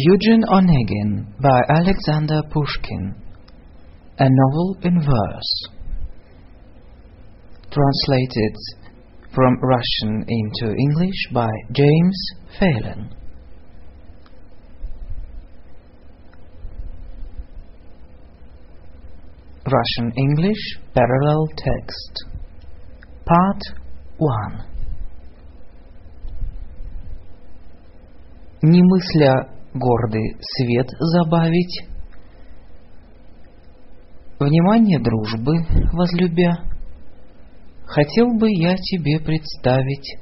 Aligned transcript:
Eugene 0.00 0.44
Onegin 0.50 1.26
by 1.40 1.62
Alexander 1.68 2.42
Pushkin. 2.50 3.14
A 4.18 4.28
novel 4.28 4.76
in 4.82 5.00
verse. 5.00 5.68
Translated 7.70 8.56
from 9.34 9.58
Russian 9.62 10.24
into 10.28 10.74
English 10.76 11.28
by 11.32 11.50
James 11.72 12.18
Phelan. 12.58 13.16
Russian 19.66 20.12
English 20.16 20.78
Parallel 20.94 21.48
Text 21.56 22.24
Part 23.24 23.62
1 24.18 24.76
Не 28.62 28.80
мысля 28.80 29.56
гордый 29.73 30.37
свет 30.41 30.87
забавить, 30.99 31.91
Внимание 34.41 34.97
дружбы 34.97 35.53
возлюбя, 35.93 36.63
Хотел 37.85 38.25
бы 38.39 38.49
я 38.49 38.75
тебе 38.75 39.19
представить 39.19 40.17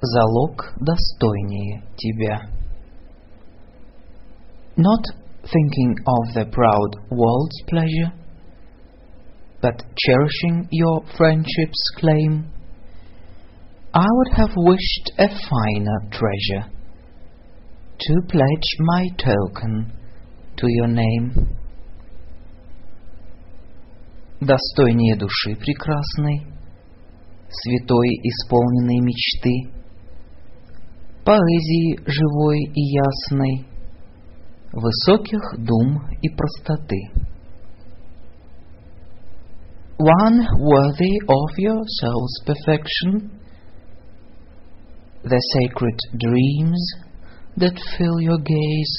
Залог 0.00 0.74
достойнее 0.80 1.84
тебя. 1.96 2.50
Not 4.76 5.04
thinking 5.44 5.94
of 6.04 6.34
the 6.34 6.46
proud 6.50 7.10
world's 7.10 7.62
pleasure, 7.68 8.12
but 9.62 9.84
cherishing 9.96 10.66
your 10.72 11.04
friendship's 11.16 11.94
claim, 12.00 12.50
I 13.92 14.06
would 14.08 14.32
have 14.34 14.52
wished 14.56 15.12
a 15.16 15.28
finer 15.28 16.10
treasure 16.10 16.77
to 17.99 18.13
pledge 18.29 18.69
my 18.79 19.07
token 19.17 19.91
to 20.57 20.65
your 20.67 20.87
name. 20.87 21.47
Достойнее 24.41 25.15
души 25.15 25.55
прекрасной, 25.55 26.47
святой 27.49 28.09
исполненной 28.23 28.99
мечты, 28.99 29.71
поэзии 31.23 31.99
живой 32.05 32.59
и 32.73 32.81
ясной, 32.81 33.65
высоких 34.73 35.41
дум 35.59 36.05
и 36.21 36.29
простоты. 36.29 36.99
One 39.97 40.41
worthy 40.59 41.15
of 41.29 41.57
your 41.57 41.81
soul's 42.01 42.43
perfection, 42.45 43.31
the 45.23 45.39
sacred 45.39 45.97
dreams 46.19 47.06
that 47.58 47.76
fill 47.96 48.20
your 48.20 48.38
gaze, 48.38 48.94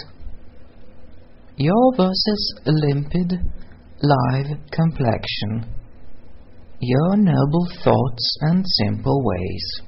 your 1.56 1.96
verses 1.96 2.54
limpid, 2.66 3.40
live 4.02 4.58
complexion, 4.72 5.74
your 6.80 7.18
noble 7.18 7.68
thoughts 7.84 8.38
and 8.42 8.64
simple 8.66 9.24
ways. 9.24 9.82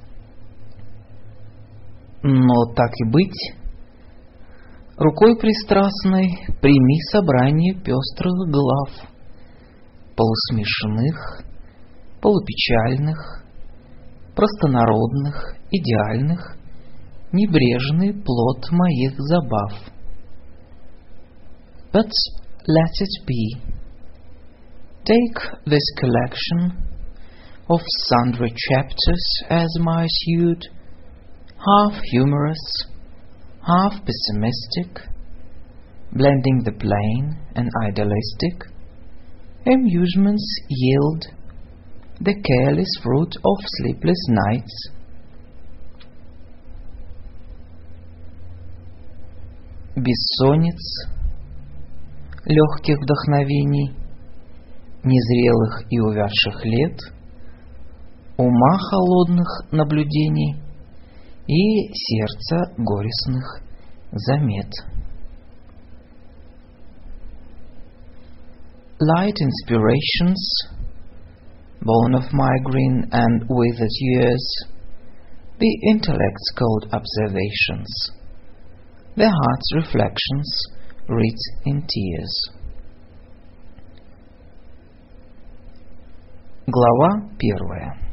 Но 2.24 2.74
так 2.76 2.92
и 2.96 3.10
быть, 3.10 3.54
рукой 4.98 5.38
пристрастной 5.38 6.30
прими 6.62 7.02
собрание 7.12 7.74
пестрых 7.74 8.50
глав, 8.52 8.90
полусмешных, 10.16 11.44
полупечальных, 12.22 13.44
простонародных, 14.36 15.56
идеальных, 15.72 16.61
небрежный 17.33 18.13
плод 18.13 18.71
моих 18.71 19.19
забав. 19.19 19.73
But 21.93 22.13
let 22.67 22.95
it 23.01 23.27
be. 23.27 23.57
Take 25.05 25.39
this 25.67 25.87
collection 25.99 26.83
of 27.71 27.81
sundry 28.09 28.53
chapters 28.69 29.25
as 29.49 29.69
my 29.81 30.07
suit, 30.09 30.63
half 31.57 32.01
humorous, 32.11 32.65
half 33.67 33.93
pessimistic, 34.05 35.01
blending 36.13 36.63
the 36.65 36.73
plain 36.73 37.39
and 37.55 37.69
idealistic. 37.83 38.67
Amusements 39.67 40.47
yield 40.69 41.27
the 42.21 42.35
careless 42.35 42.93
fruit 43.03 43.35
of 43.37 43.57
sleepless 43.79 44.23
nights 44.29 44.89
бессонниц, 49.96 51.10
легких 52.46 52.98
вдохновений, 52.98 53.96
незрелых 55.04 55.84
и 55.90 56.00
увядших 56.00 56.66
лет, 56.66 57.00
ума 58.38 58.78
холодных 58.90 59.48
наблюдений 59.72 60.56
и 61.48 61.94
сердца 61.94 62.74
горестных 62.78 63.62
замет. 64.12 64.70
Light 69.02 69.36
inspirations, 69.42 70.38
born 71.82 72.14
of 72.14 72.32
migraine 72.32 73.10
and 73.12 73.44
withered 73.50 73.90
years, 74.00 74.46
the 75.58 75.92
intellect's 75.92 76.52
cold 76.56 76.88
observations– 76.94 78.12
the 79.17 79.31
heart's 79.31 79.75
reflections 79.75 80.63
read 81.09 81.37
in 81.65 81.81
tears. 81.83 82.51
Глава 86.67 87.31
первая. 87.39 88.07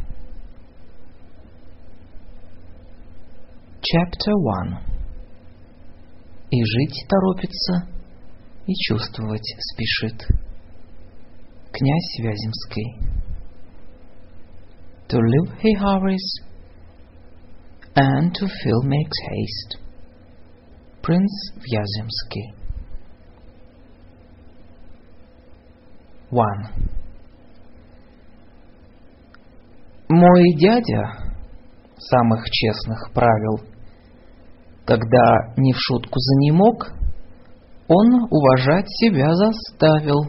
Chapter 3.81 4.31
1 4.31 4.79
И 6.51 6.63
жить 6.63 7.05
торопится, 7.09 7.87
и 8.65 8.73
чувствовать 8.75 9.55
спешит. 9.59 10.25
Князь 11.73 12.19
Вяземский 12.19 13.13
To 15.09 15.17
live 15.17 15.59
he 15.61 15.75
hurries, 15.75 16.41
and 17.95 18.33
to 18.35 18.47
feel 18.47 18.81
makes 18.83 19.17
haste. 19.29 19.77
Принц 21.08 21.54
Вяземский. 21.54 22.52
1. 26.30 26.38
Мой 30.10 30.42
дядя 30.58 31.32
самых 31.96 32.44
честных 32.50 33.10
правил, 33.14 33.56
когда 34.84 35.54
не 35.56 35.72
в 35.72 35.78
шутку 35.78 36.18
занемог, 36.18 36.92
он 37.88 38.26
уважать 38.30 38.90
себя 38.90 39.34
заставил 39.34 40.26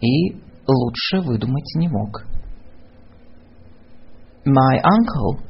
и 0.00 0.36
лучше 0.68 1.20
выдумать 1.26 1.74
не 1.74 1.88
мог. 1.88 2.24
My 4.46 4.80
uncle, 4.84 5.42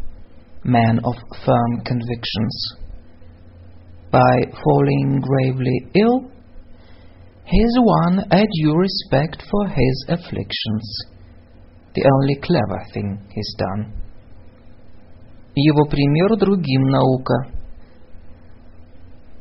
man 0.64 0.98
of 1.04 1.16
firm 1.44 1.84
convictions, 1.84 2.79
by 4.11 4.35
falling 4.63 5.21
gravely 5.21 5.77
ill, 5.95 6.31
he's 7.45 7.75
won 7.77 8.19
a 8.31 8.43
due 8.59 8.75
respect 8.75 9.43
for 9.49 9.67
his 9.67 10.05
afflictions, 10.09 10.85
the 11.93 12.03
only 12.15 12.35
clever 12.41 12.81
thing 12.93 13.19
he's 13.33 13.55
done. 13.57 13.93
Его 15.55 15.85
пример 15.85 16.37
другим 16.37 16.81
наука. 16.89 17.55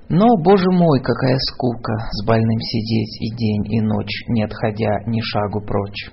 Но, 0.08 0.26
боже 0.38 0.70
мой, 0.70 1.00
какая 1.00 1.38
скука 1.38 1.94
с 2.12 2.26
больным 2.26 2.60
сидеть 2.60 3.20
и 3.20 3.34
день, 3.34 3.64
и 3.66 3.81
ночь, 3.81 4.22
не 4.28 4.44
отходя 4.44 5.00
ни 5.06 5.20
шагу 5.20 5.60
прочь. 5.60 6.12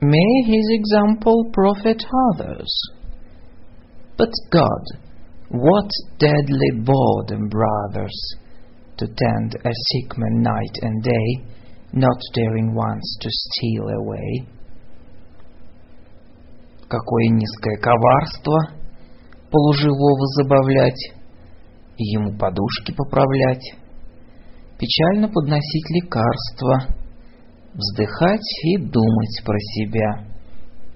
May 0.00 0.42
his 0.44 0.66
example 0.78 1.50
profit 1.52 2.04
others. 2.32 2.70
But 4.16 4.30
God, 4.50 4.84
What 5.53 5.89
deadly 6.17 6.71
boredom, 6.79 7.49
brothers, 7.49 8.35
to 8.95 9.05
tend 9.05 9.55
a 9.65 9.71
sick 9.73 10.17
man 10.17 10.41
night 10.41 10.77
and 10.81 11.03
day, 11.03 11.43
not 11.91 12.17
daring 12.33 12.73
once 12.73 13.17
to 13.19 13.29
steal 13.29 13.83
away. 13.83 14.47
Какое 16.87 17.27
низкое 17.31 17.77
коварство 17.81 18.59
полуживого 19.51 20.25
забавлять 20.37 21.11
ему 21.97 22.37
подушки 22.37 22.93
поправлять, 22.95 23.75
печально 24.79 25.27
подносить 25.27 25.89
лекарства, 25.89 26.95
вздыхать 27.73 28.63
и 28.63 28.77
думать 28.77 29.41
про 29.43 29.59
себя, 29.59 30.25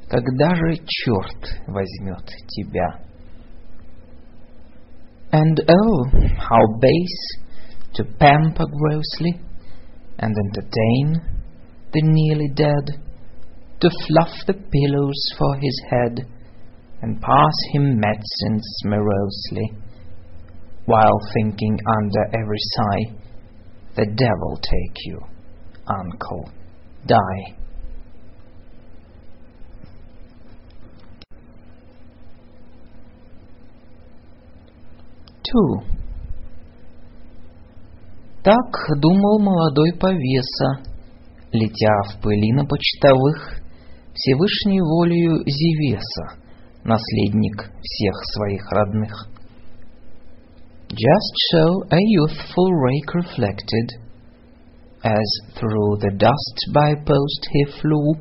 когда 0.07 0.55
же 0.55 0.77
черт 0.85 1.61
возьмет 1.67 2.25
тебя. 2.47 3.04
And 5.35 5.59
oh, 5.67 6.05
how 6.37 6.65
base 6.79 7.27
to 7.95 8.05
pamper 8.05 8.63
grossly 8.79 9.33
and 10.17 10.33
entertain 10.33 11.21
the 11.91 12.01
nearly 12.01 12.47
dead, 12.55 13.03
to 13.81 13.89
fluff 14.07 14.33
the 14.47 14.53
pillows 14.53 15.21
for 15.37 15.57
his 15.57 15.81
head 15.89 16.25
and 17.01 17.21
pass 17.21 17.53
him 17.73 17.99
medicines 17.99 18.65
morosely, 18.85 19.73
while 20.85 21.19
thinking 21.33 21.79
under 21.97 22.23
every 22.41 22.63
sigh, 22.77 23.15
the 23.97 24.05
devil 24.05 24.57
take 24.61 24.97
you, 25.03 25.19
uncle, 25.85 26.49
die. 27.07 27.64
Two. 35.45 35.95
Так 38.43 38.99
думал 38.99 39.39
молодой 39.39 39.93
повеса, 39.99 40.83
летя 41.51 41.95
в 42.09 42.21
пыли 42.21 42.51
на 42.53 42.65
почтовых, 42.65 43.61
Всевышней 44.13 44.81
волею 44.81 45.43
Зевеса, 45.45 46.39
наследник 46.83 47.71
всех 47.81 48.15
своих 48.33 48.71
родных. 48.71 49.27
Just 50.89 51.33
so 51.51 51.83
a 51.91 51.97
youthful 51.99 52.71
rake 52.73 53.13
reflected, 53.13 53.87
as 55.03 55.29
through 55.55 55.97
the 55.99 56.11
dust 56.17 56.57
by 56.73 56.95
post 56.95 57.47
he 57.51 57.65
flew, 57.81 58.13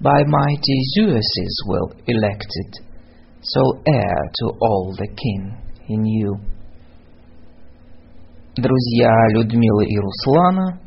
by 0.00 0.24
mighty 0.24 0.78
Zeus's 0.94 1.62
will 1.66 1.92
elected, 2.06 2.84
so 3.40 3.62
heir 3.86 4.30
to 4.40 4.46
all 4.60 4.94
the 4.98 5.08
kin 5.08 5.63
he 5.87 5.95
knew. 5.95 6.35
Друзья 8.55 9.11
Людмилы 9.33 9.85
и 9.85 9.97
Руслана, 9.97 10.79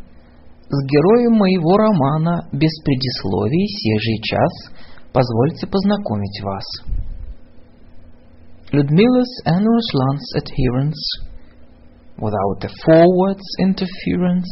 с 0.69 0.87
героем 0.87 1.39
моего 1.39 1.77
романа 1.77 2.49
без 2.53 2.73
предисловий 2.83 3.67
сей 3.69 3.99
же 3.99 4.23
час 4.23 4.73
позвольте 5.13 5.67
познакомить 5.67 6.41
вас. 6.43 6.65
Ludmilla's 8.73 9.33
and 9.45 9.67
Ruslan's 9.67 10.33
adherents, 10.35 11.03
without 12.17 12.65
a 12.65 12.71
forward's 12.87 13.45
interference, 13.61 14.49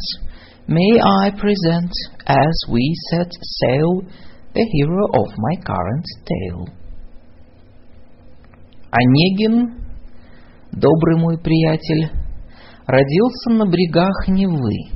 may 0.67 1.01
I 1.01 1.31
present, 1.31 1.91
as 2.27 2.55
we 2.69 2.93
set 3.09 3.31
sail, 3.41 4.03
the 4.53 4.63
hero 4.73 5.05
of 5.15 5.27
my 5.37 5.55
current 5.65 6.05
tale. 6.23 6.67
Онегин, 8.91 9.81
добрый 10.76 11.18
мой 11.18 11.38
приятель, 11.38 12.10
родился 12.86 13.50
на 13.50 13.66
брегах 13.66 14.28
Невы. 14.28 14.94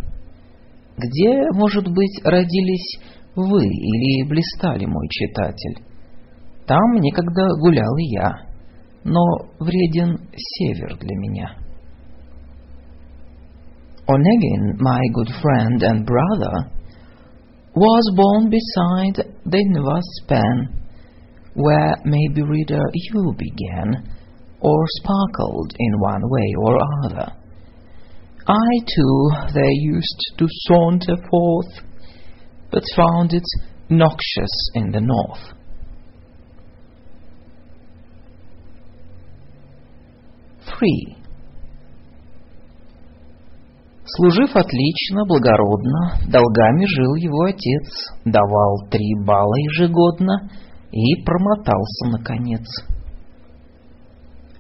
Где, 0.97 1.51
может 1.55 1.89
быть, 1.89 2.21
родились 2.25 3.01
вы 3.35 3.65
или 3.65 4.29
блистали, 4.29 4.85
мой 4.85 5.09
читатель? 5.09 5.83
Там 6.67 7.01
некогда 7.01 7.49
гулял 7.59 7.97
я, 7.97 8.43
но 9.05 9.23
вреден 9.59 10.19
север 10.37 10.99
для 10.99 11.17
меня. 11.17 11.57
Onegin, 14.07 14.77
my 14.81 15.01
good 15.15 15.31
friend 15.41 15.83
and 15.83 16.05
brother, 16.05 16.69
was 17.75 18.03
born 18.17 18.51
beside 18.51 19.25
the 19.45 19.65
Neva 19.71 20.01
span, 20.19 20.69
where 21.55 21.95
maybe 22.05 22.43
reader 22.43 22.83
you 22.93 23.33
began, 23.39 24.05
or 24.61 24.85
sparkled 24.99 25.73
in 25.79 26.01
one 26.01 26.23
way 26.29 26.55
or 26.59 26.79
other. 27.05 27.33
I 28.47 28.71
too 28.97 29.31
there 29.55 29.71
used 29.71 30.23
to 30.39 30.47
saunter 30.67 31.17
forth, 31.31 31.85
but 32.71 32.83
found 32.97 33.33
it 33.33 33.45
noxious 33.89 34.71
in 34.75 34.91
the 34.91 35.01
north. 35.01 35.55
Three. 40.79 41.17
Служив 44.05 44.57
отлично, 44.57 45.25
благородно, 45.25 46.19
долгами 46.27 46.87
жил 46.87 47.15
его 47.15 47.45
отец, 47.45 48.11
давал 48.25 48.89
три 48.91 49.15
балла 49.25 49.57
ежегодно 49.57 50.51
и 50.91 51.23
промотался 51.25 52.07
наконец. 52.11 52.67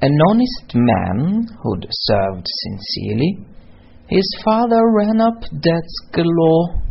An 0.01 0.11
honest 0.29 0.75
man 0.75 1.47
who'd 1.61 1.87
served 1.89 2.45
sincerely 2.45 3.45
His 4.07 4.27
father 4.43 4.81
ran 4.93 5.19
up 5.19 5.41
debts 5.51 5.95
galore. 6.13 6.81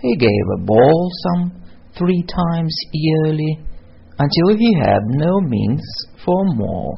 He 0.00 0.16
gave 0.16 0.46
a 0.56 0.64
ball 0.64 1.10
some 1.24 1.52
three 1.98 2.22
times 2.22 2.76
yearly 2.92 3.58
until 4.18 4.56
he 4.56 4.74
had 4.74 5.02
no 5.08 5.40
means 5.40 5.82
for 6.24 6.44
more. 6.44 6.94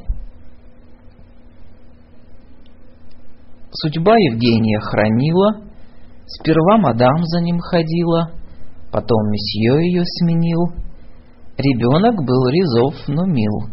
Судьба 3.73 4.14
Евгения 4.31 4.81
хранила, 4.81 5.64
сперва 6.26 6.79
мадам 6.79 7.25
за 7.25 7.41
ним 7.41 7.58
ходила, 7.61 8.32
потом 8.91 9.31
месье 9.31 9.87
ее 9.87 10.03
сменил. 10.05 10.73
Ребенок 11.58 12.25
был 12.25 12.49
резов, 12.49 13.08
но 13.08 13.25
мил. 13.25 13.70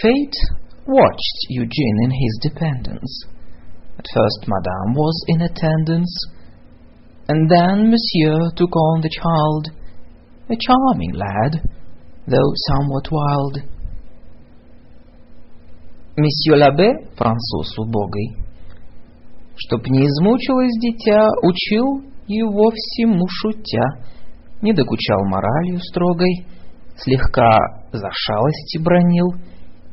Fate 0.00 0.34
watched 0.86 1.38
Eugene 1.48 1.98
in 2.04 2.10
his 2.10 2.38
dependence. 2.42 3.24
At 3.98 4.06
first 4.12 4.48
Madame 4.48 4.94
was 4.94 5.24
in 5.28 5.42
attendance, 5.42 6.12
and 7.28 7.48
then 7.48 7.90
Monsieur 7.90 8.50
took 8.56 8.74
on 8.74 9.00
the 9.00 9.10
child, 9.10 9.70
a 10.50 10.56
charming 10.58 11.12
lad, 11.14 11.62
though 12.26 12.52
somewhat 12.68 13.06
wild. 13.12 13.58
Месье 16.16 16.56
Лабе, 16.56 17.08
француз 17.16 17.78
убогой, 17.78 18.36
чтоб 19.56 19.86
не 19.86 20.06
измучилось 20.06 20.78
дитя, 20.80 21.28
учил 21.42 22.02
его 22.26 22.70
всему 22.74 23.26
шутя, 23.28 24.04
не 24.62 24.72
докучал 24.72 25.24
моралью 25.26 25.78
строгой, 25.80 26.46
слегка 26.96 27.56
за 27.92 28.08
шалости 28.10 28.78
бронил 28.78 29.32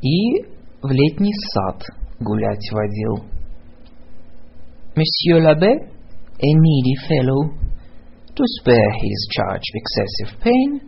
и 0.04 0.42
в 0.82 0.90
летний 0.90 1.34
сад 1.52 1.82
гулять 2.20 2.70
водил. 2.72 3.24
Monsieur 4.96 5.40
l'Abbé, 5.40 5.72
a 5.72 6.52
needy 6.54 6.96
fellow, 7.08 7.52
to 8.34 8.44
spare 8.60 8.90
his 9.02 9.28
charge 9.36 9.62
excessive 9.74 10.40
pain, 10.40 10.80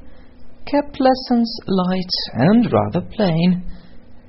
kept 0.67 0.99
lessons 0.99 1.51
light 1.67 2.15
and 2.35 2.73
rather 2.73 3.07
plain. 3.15 3.65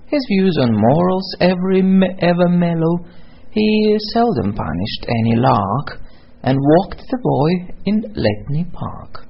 His 0.07 0.25
views 0.29 0.57
on 0.61 0.71
morals 0.73 1.35
every 1.39 1.81
me 1.81 2.07
ever 2.19 2.49
mellow, 2.49 3.05
he 3.51 3.97
seldom 4.13 4.53
punished 4.53 5.05
any 5.07 5.35
lark, 5.37 6.01
and 6.43 6.57
walked 6.59 7.01
the 7.09 7.19
boy 7.23 7.73
in 7.85 8.01
Letney 8.15 8.71
Park. 8.71 9.27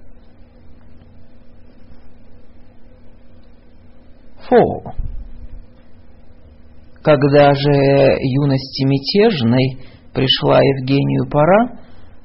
4. 4.50 4.94
Когда 7.09 7.55
же 7.55 7.73
юности 8.21 8.85
мятежной 8.85 9.79
Пришла 10.13 10.61
Евгению 10.61 11.27
пора, 11.31 11.79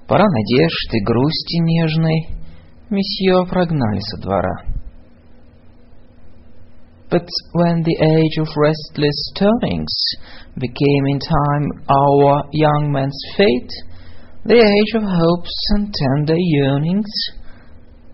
пора 0.09 0.25
надежд 0.25 0.93
и 0.93 0.99
грусти 1.05 1.59
нежной, 1.61 2.27
месье 2.89 3.45
прогнали 3.47 3.99
со 3.99 4.21
двора. 4.21 4.65
But 7.09 7.29
when 7.53 7.83
the 7.83 7.95
age 8.01 8.37
of 8.39 8.49
restless 8.57 9.31
turnings 9.37 9.93
became 10.57 11.05
in 11.07 11.19
time 11.19 11.71
our 11.87 12.43
young 12.51 12.91
man's 12.91 13.21
fate, 13.37 13.71
the 14.43 14.59
age 14.59 14.95
of 14.95 15.03
hopes 15.03 15.55
and 15.75 15.93
tender 15.93 16.35
yearnings, 16.35 17.11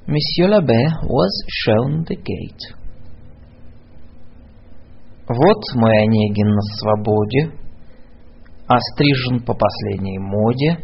Monsieur 0.06 0.50
l'Abbé 0.50 1.08
was 1.08 1.32
shown 1.48 2.04
the 2.08 2.16
gate. 2.16 2.79
Вот 5.30 5.62
мой 5.76 5.96
Онегин 6.06 6.48
на 6.48 6.62
свободе, 6.80 7.52
острижен 8.68 9.46
по 9.46 9.54
последней 9.54 10.18
моде, 10.18 10.84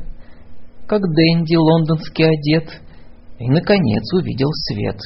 как 0.86 1.02
Дэнди 1.02 1.56
лондонский 1.56 2.26
одет, 2.26 2.80
и, 3.40 3.50
наконец, 3.50 4.04
увидел 4.14 4.50
свет. 4.54 5.00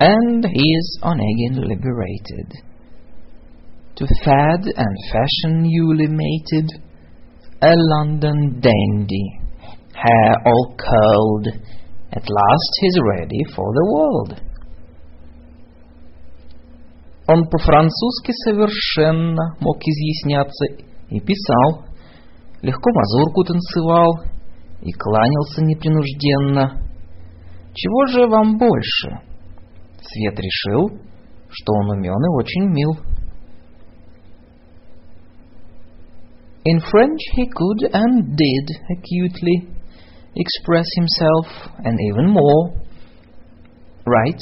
And 0.00 0.42
is 0.42 1.00
on 1.02 1.20
again 1.20 1.60
liberated, 1.60 2.50
to 3.96 4.06
fad 4.24 4.64
and 4.64 4.96
fashion 5.12 5.62
newly 5.64 6.06
mated, 6.06 6.70
a 7.60 7.74
London 7.76 8.58
dandy, 8.58 9.40
hair 9.92 10.34
all 10.46 10.76
curled, 10.78 11.48
at 12.10 12.22
last 12.22 12.70
he's 12.80 12.98
ready 13.02 13.44
for 13.54 13.66
the 13.74 13.86
world. 13.92 14.47
Он 17.28 17.46
по-французски 17.46 18.32
совершенно 18.44 19.54
мог 19.60 19.76
изъясняться 19.82 20.64
и 21.10 21.20
писал, 21.20 21.84
легко 22.62 22.90
мазурку 22.90 23.44
танцевал 23.44 24.20
и 24.80 24.90
кланялся 24.92 25.62
непринужденно. 25.62 26.82
Чего 27.74 28.06
же 28.06 28.26
вам 28.26 28.56
больше? 28.56 29.20
Свет 30.00 30.40
решил, 30.40 30.88
что 31.50 31.72
он 31.74 31.98
умен 31.98 32.14
и 32.14 32.34
очень 32.34 32.72
мил. 32.72 32.96
In 36.64 36.80
French 36.80 37.20
he 37.36 37.46
could 37.46 37.92
and 37.92 38.36
did 38.36 38.68
acutely 38.88 39.68
express 40.34 40.86
himself 40.96 41.46
and 41.84 41.98
even 42.10 42.30
more. 42.30 42.72
Right, 44.06 44.40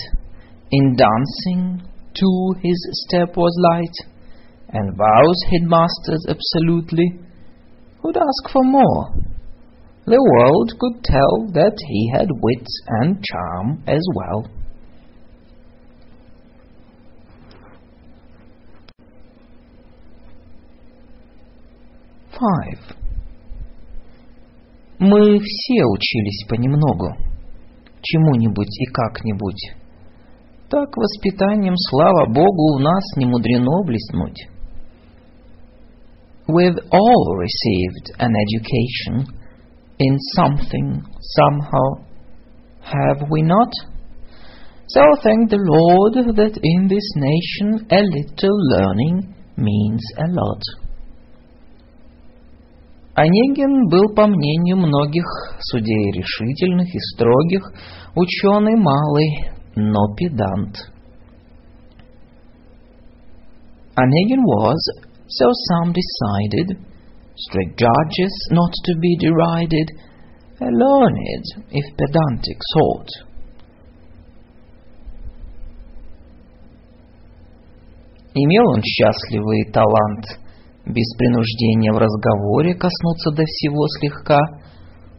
in 0.71 0.95
dancing 0.95 1.83
too 2.16 2.54
his 2.62 3.06
step 3.08 3.36
was 3.36 3.54
light, 3.72 3.96
and 4.70 4.98
vows 4.98 5.40
he'd 5.50 5.64
mastered 5.64 6.22
absolutely. 6.28 7.20
Who'd 8.02 8.18
ask 8.18 8.52
for 8.52 8.64
more? 8.64 9.14
The 10.06 10.18
world 10.18 10.74
could 10.80 11.04
tell 11.04 11.48
that 11.54 11.78
he 11.88 12.12
had 12.14 12.28
wit 12.42 12.68
and 12.88 13.24
charm 13.24 13.84
as 13.88 14.02
well. 14.16 14.48
Five. 22.32 22.98
Мы 24.98 25.40
все 25.40 25.86
учились 25.86 26.46
понемногу, 26.48 27.16
чему-нибудь 28.02 28.80
и 28.80 28.86
как-нибудь. 28.92 29.74
Так 30.69 30.97
воспитанием, 30.97 31.75
слава 31.77 32.27
Богу, 32.27 32.75
у 32.75 32.79
нас 32.81 33.05
не 33.17 33.25
мудрено 33.25 33.85
блеснуть. 33.85 34.49
We've 36.49 36.79
all 36.91 37.37
received 37.39 38.11
an 38.19 38.33
education 38.35 39.27
in 39.99 40.17
something, 40.35 41.03
somehow. 41.21 42.05
Have 42.83 43.29
we 43.31 43.43
not? 43.43 43.71
So 44.89 45.03
thank 45.23 45.51
the 45.51 45.59
Lord 45.59 46.35
that 46.37 46.59
in 46.61 46.89
this 46.89 47.09
nation 47.15 47.87
a 47.91 48.03
little 48.03 48.59
learning 48.71 49.35
means 49.57 50.03
a 50.19 50.27
lot. 50.31 50.63
Онегин 53.15 53.89
был, 53.89 54.15
по 54.15 54.27
мнению 54.27 54.79
многих 54.79 55.25
судей 55.61 56.13
решительных 56.13 56.93
и 56.93 56.99
строгих, 57.15 57.63
ученый 58.15 58.77
малый, 58.77 59.51
но 59.77 60.15
педант. 60.17 60.75
Onegin 63.97 64.43
was, 64.45 64.81
so 65.29 65.47
some 65.69 65.93
decided, 65.93 66.77
strict 67.37 67.79
judges 67.79 68.35
not 68.51 68.73
to 68.85 68.95
be 68.99 69.17
derided, 69.21 69.89
a 70.61 70.65
learned, 70.65 71.47
if 71.71 71.85
pedantic 71.97 72.59
sort. 72.73 73.09
Имел 78.35 78.69
он 78.69 78.83
счастливый 78.83 79.65
талант 79.73 80.25
без 80.85 81.09
принуждения 81.17 81.93
в 81.93 81.99
разговоре 81.99 82.75
коснуться 82.75 83.31
до 83.33 83.45
всего 83.45 83.87
слегка, 83.99 84.41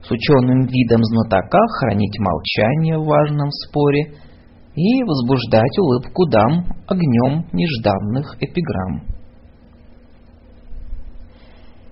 с 0.04 0.12
ученым 0.12 0.66
видом 0.68 1.04
знатока 1.04 1.60
хранить 1.80 2.18
молчание 2.20 2.98
в 2.98 3.06
важном 3.06 3.50
споре 3.52 4.14
и 4.77 5.03
возбуждать 5.05 5.79
улыбку 5.79 6.27
дам 6.29 6.65
огнем 6.87 7.47
нежданных 7.53 8.37
эпиграмм. 8.41 9.03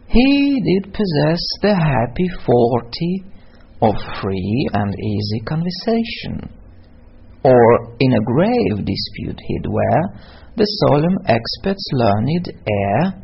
He 0.09 0.61
did 0.61 0.93
possess 0.93 1.41
the 1.63 1.75
happy 1.75 2.29
forte 2.45 3.31
of 3.81 3.95
free 4.21 4.69
and 4.73 4.93
easy 4.99 5.41
conversation, 5.45 6.51
or 7.45 7.95
in 8.01 8.13
a 8.15 8.25
grave 8.25 8.85
dispute 8.85 9.39
he'd 9.39 9.67
wear 9.69 10.01
the 10.57 10.65
solemn 10.65 11.17
expert's 11.27 11.89
learned 11.93 12.51
air 12.67 13.23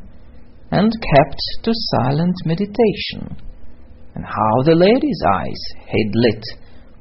and 0.71 0.93
kept 0.93 1.41
to 1.65 1.73
silent 1.75 2.35
meditation, 2.45 3.37
and 4.15 4.25
how 4.25 4.63
the 4.65 4.75
lady's 4.75 5.23
eyes 5.35 5.63
had 5.87 6.15
lit 6.15 6.45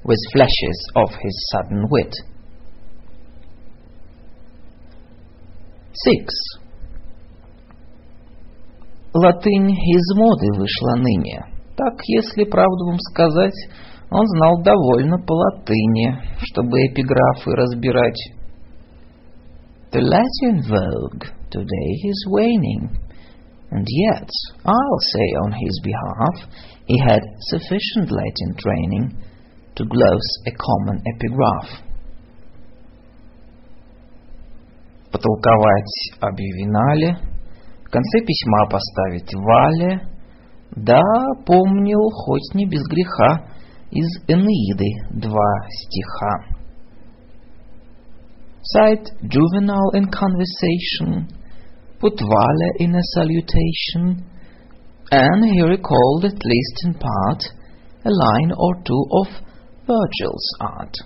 with 0.04 0.18
flashes 0.34 0.90
of 0.96 1.10
his 1.10 1.50
sudden 1.52 1.86
wit. 1.90 2.14
6. 5.93 6.61
Латынь 9.13 9.71
из 9.71 10.17
моды 10.17 10.47
вышла 10.57 10.95
ныне. 10.97 11.45
Так, 11.77 12.01
если 12.07 12.45
правду 12.45 12.87
вам 12.87 12.99
сказать, 13.11 13.57
он 14.11 14.27
знал 14.27 14.63
довольно 14.63 15.19
по 15.19 15.33
латыни, 15.33 16.17
чтобы 16.39 16.87
эпиграфы 16.87 17.51
разбирать. 17.53 18.21
The 19.93 20.01
Latin 20.01 20.63
vogue 20.69 21.27
today 21.51 21.91
is 22.05 22.27
waning, 22.31 22.91
and 23.73 23.85
yet, 23.85 24.29
I'll 24.65 25.03
say 25.13 25.29
on 25.45 25.53
his 25.53 25.81
behalf, 25.83 26.49
he 26.87 26.97
had 27.01 27.21
sufficient 27.51 28.11
Latin 28.11 28.55
training 28.57 29.17
to 29.75 29.85
gloss 29.85 30.27
a 30.47 30.53
common 30.53 31.03
epigraph. 31.15 31.90
Потолковать 35.13 36.13
об 36.21 36.39
Ювенале, 36.39 37.19
в 37.85 37.91
конце 37.91 38.21
письма 38.21 38.67
поставить 38.71 39.35
Вале, 39.35 40.01
да, 40.77 41.03
помнил, 41.45 42.11
хоть 42.11 42.55
не 42.55 42.67
без 42.67 42.83
греха, 42.87 43.47
из 43.91 44.07
Энеиды 44.29 45.21
два 45.21 45.67
стиха. 45.69 46.61
Cite 48.77 49.11
Juvenal 49.23 49.95
in 49.95 50.07
conversation– 50.11 51.27
put 52.01 52.19
Vale 52.19 52.71
in 52.79 52.95
a 52.95 53.03
salutation, 53.15 54.25
and 55.11 55.45
he 55.45 55.61
recalled, 55.63 56.25
at 56.25 56.45
least 56.45 56.77
in 56.85 56.95
part, 56.95 57.45
a 58.05 58.11
line 58.11 58.53
or 58.57 58.75
two 58.87 59.05
of 59.21 59.27
Virgil's 59.87 60.49
art. 60.61 60.97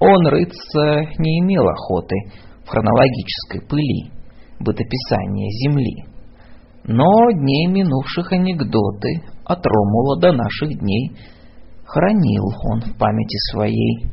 Он, 0.00 0.26
рыться, 0.28 1.12
не 1.18 1.40
имел 1.40 1.68
охоты 1.68 2.16
в 2.64 2.68
хронологической 2.68 3.60
пыли 3.68 4.10
бытописания 4.58 5.50
Земли, 5.62 6.04
но 6.84 7.30
дней 7.32 7.66
минувших 7.66 8.32
анекдоты 8.32 9.22
от 9.44 9.64
Ромула 9.64 10.20
до 10.20 10.32
наших 10.32 10.78
дней 10.78 11.16
хранил 11.84 12.44
он 12.72 12.80
в 12.80 12.96
памяти 12.96 13.36
своей. 13.52 14.06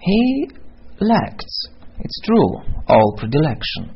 He 0.00 0.50
lacked 1.00 1.46
it's 1.98 2.20
true, 2.24 2.82
all 2.88 3.16
predilection 3.18 3.94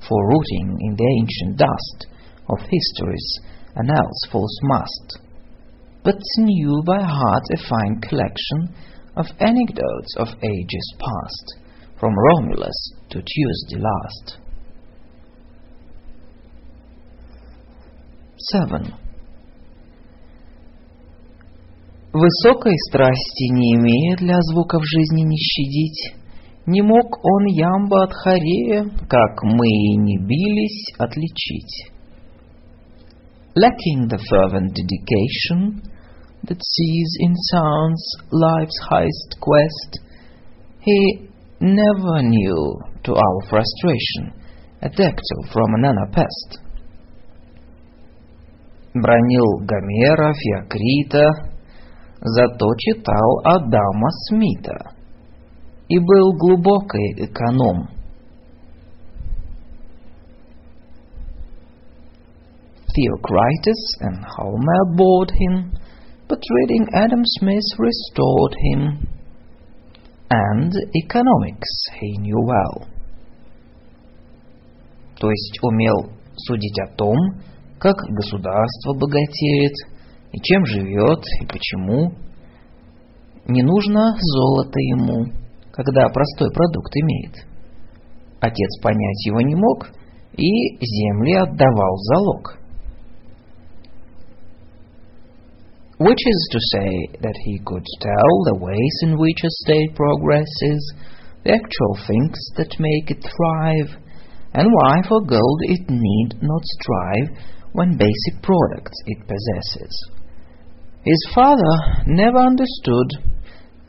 for 0.00 0.18
rooting 0.30 0.76
in 0.80 0.96
the 0.96 1.08
ancient 1.20 1.58
dust 1.58 2.08
of 2.48 2.58
history's 2.58 3.38
annals 3.76 4.26
false 4.32 4.58
must, 4.62 5.20
but 6.02 6.18
knew 6.38 6.82
by 6.84 7.00
heart 7.00 7.44
a 7.52 7.58
fine 7.68 8.00
collection 8.00 8.74
of 9.16 9.26
anecdotes 9.40 10.14
of 10.18 10.28
ages 10.42 10.94
past, 10.98 11.56
from 12.00 12.14
Romulus 12.14 12.92
to 13.10 13.18
Tuesday 13.18 13.80
last. 13.80 14.38
7. 18.52 18.92
Высокой 22.12 22.74
страсти 22.88 23.52
не 23.52 23.74
имея 23.76 24.16
для 24.16 24.38
звуков 24.40 24.82
жизни 24.84 25.22
не 25.22 25.36
щадить, 25.36 26.22
Не 26.66 26.80
мог 26.80 27.18
он 27.24 27.46
ямба 27.46 28.04
от 28.04 28.12
хорея, 28.12 28.84
как 29.08 29.42
мы 29.42 29.66
и 29.66 29.96
не 29.96 30.18
бились, 30.18 30.92
отличить. 30.96 31.90
Lacking 33.56 34.08
the 34.08 34.18
fervent 34.30 34.72
dedication 34.72 35.82
that 36.43 36.61
sees 36.63 37.17
in 37.19 37.35
sounds 37.51 38.03
life's 38.31 38.79
highest 38.89 39.35
quest, 39.39 39.99
he 40.79 41.29
never 41.59 42.21
knew, 42.21 42.79
to 43.03 43.13
our 43.13 43.41
frustration, 43.49 44.33
a 44.81 44.89
dactyl 44.89 45.51
from 45.51 45.73
an 45.75 45.85
anapest. 45.85 46.59
Бронил 48.93 49.61
Гомера, 49.61 50.33
Феокрита, 50.33 51.29
зато 52.21 52.67
читал 52.77 53.41
Адама 53.45 54.09
Смита — 54.27 54.97
и 55.89 55.99
был 55.99 56.33
глубокий 56.37 57.13
эконом. 57.25 57.89
Theocritus 62.93 63.81
and 64.01 64.25
Homer 64.25 64.95
bored 64.95 65.31
him, 65.31 65.71
but 66.32 66.40
reading 66.48 66.86
Adam 66.94 67.20
Smith 67.36 67.68
restored 67.76 68.54
him. 68.72 68.80
and 70.32 70.72
economics 71.04 71.72
he 72.00 72.16
knew 72.24 72.40
well. 72.40 72.88
То 75.20 75.28
есть 75.28 75.58
умел 75.62 76.10
судить 76.36 76.78
о 76.80 76.96
том, 76.96 77.18
как 77.78 77.96
государство 77.96 78.94
богатеет, 78.94 79.74
и 80.32 80.40
чем 80.40 80.64
живет, 80.64 81.22
и 81.42 81.46
почему. 81.46 82.14
Не 83.46 83.62
нужно 83.62 84.16
золото 84.18 84.78
ему, 84.78 85.26
когда 85.70 86.08
простой 86.08 86.50
продукт 86.50 86.96
имеет. 86.96 87.46
Отец 88.40 88.80
понять 88.82 89.26
его 89.26 89.42
не 89.42 89.54
мог 89.54 89.90
и 90.38 90.78
земли 90.80 91.34
отдавал 91.34 91.96
залог. 91.98 92.61
Which 96.04 96.18
is 96.18 96.48
to 96.50 96.58
say 96.72 97.18
that 97.20 97.38
he 97.44 97.60
could 97.64 97.86
tell 98.00 98.34
the 98.44 98.58
ways 98.58 98.96
in 99.02 99.18
which 99.18 99.38
a 99.44 99.50
state 99.62 99.94
progresses, 99.94 100.94
the 101.44 101.52
actual 101.52 101.94
things 102.06 102.38
that 102.56 102.80
make 102.80 103.10
it 103.10 103.22
thrive, 103.22 104.02
and 104.52 104.68
why 104.72 105.02
for 105.08 105.20
gold 105.20 105.60
it 105.62 105.88
need 105.88 106.42
not 106.42 106.62
strive 106.80 107.38
when 107.72 107.96
basic 107.96 108.42
products 108.42 108.98
it 109.06 109.28
possesses. 109.28 110.10
His 111.04 111.28
father 111.34 112.02
never 112.06 112.38
understood 112.38 113.38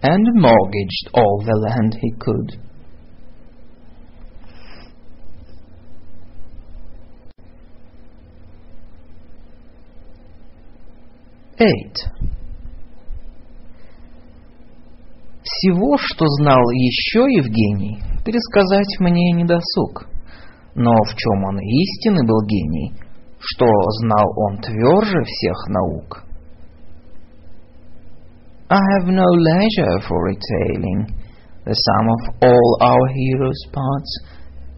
and 0.03 0.27
mortgaged 0.35 1.09
all 1.15 1.41
the 1.43 1.57
land 1.67 1.97
he 1.99 2.11
could. 2.19 2.59
Eight. 11.63 11.95
Всего, 15.43 15.97
что 15.97 16.25
знал 16.41 16.59
еще 16.71 17.21
Евгений, 17.31 18.01
пересказать 18.25 18.99
мне 18.99 19.31
не 19.31 19.45
досуг. 19.45 20.09
Но 20.75 20.91
в 20.91 21.15
чем 21.15 21.43
он 21.45 21.59
истинный 21.59 22.27
был 22.27 22.41
гений, 22.45 22.93
что 23.39 23.65
знал 24.01 24.25
он 24.35 24.57
тверже 24.57 25.23
всех 25.23 25.67
наук. 25.69 26.23
I 28.69 28.79
have 28.97 29.07
no 29.07 29.23
leisure 29.23 30.01
for 30.07 30.19
retailing 30.25 31.07
the 31.63 31.75
sum 31.75 32.09
of 32.09 32.35
all 32.41 32.77
our 32.81 33.07
hero's 33.07 33.63
parts, 33.71 34.11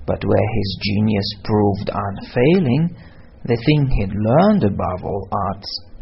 but 0.06 0.24
where 0.24 0.50
his 0.58 0.80
genius 0.82 1.30
proved 1.44 1.89
unfailing, 1.89 2.96
the 3.44 3.56
thing 3.56 3.88
he'd 3.98 4.13
learned 4.13 4.63
above 4.65 5.04
all 5.04 5.27
arts. 5.32 5.95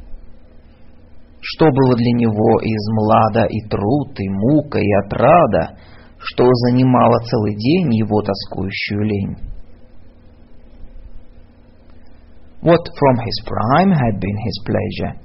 Что 1.46 1.66
было 1.66 1.96
для 1.98 2.14
него 2.14 2.60
из 2.62 2.88
млада 2.96 3.46
и 3.50 3.60
труд, 3.68 4.18
и 4.18 4.30
мука, 4.30 4.80
и 4.80 4.92
отрада, 5.06 5.78
что 6.18 6.46
занимало 6.48 7.20
целый 7.26 7.54
день 7.56 7.94
его 7.96 8.22
тоскующую 8.22 9.04
лень. 9.04 9.36
What 12.62 12.80
from 12.96 13.18
his 13.20 13.44
prime 13.46 13.92
had 13.92 14.22
been 14.22 14.38
his 14.38 14.58
pleasure, 14.64 15.20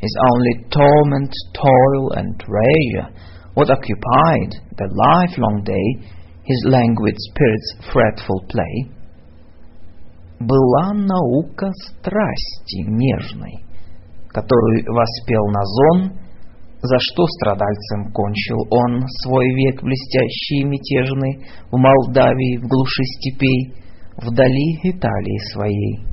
his 0.00 0.16
only 0.32 0.64
torment, 0.70 1.30
toil, 1.52 2.12
and 2.16 2.40
treasure, 2.40 3.12
what 3.52 3.68
occupied 3.68 4.56
the 4.78 4.88
lifelong 4.88 5.62
day 5.62 6.08
his 6.42 6.64
languid 6.72 7.16
spirit's 7.18 7.76
fretful 7.92 8.40
play, 8.48 8.88
была 10.40 10.94
наука 10.94 11.70
страсти 11.84 12.80
нежной, 12.88 13.69
которую 14.32 14.84
воспел 14.92 15.46
Назон, 15.48 16.18
за 16.82 16.96
что 16.98 17.26
страдальцем 17.26 18.12
кончил 18.12 18.58
он 18.70 19.04
свой 19.22 19.46
век 19.54 19.82
блестящий 19.82 20.60
и 20.60 20.64
мятежный 20.64 21.46
в 21.70 21.76
Молдавии, 21.76 22.58
в 22.58 22.66
глуши 22.66 23.04
степей, 23.18 23.74
вдали 24.16 24.80
Италии 24.84 25.52
своей. 25.52 26.10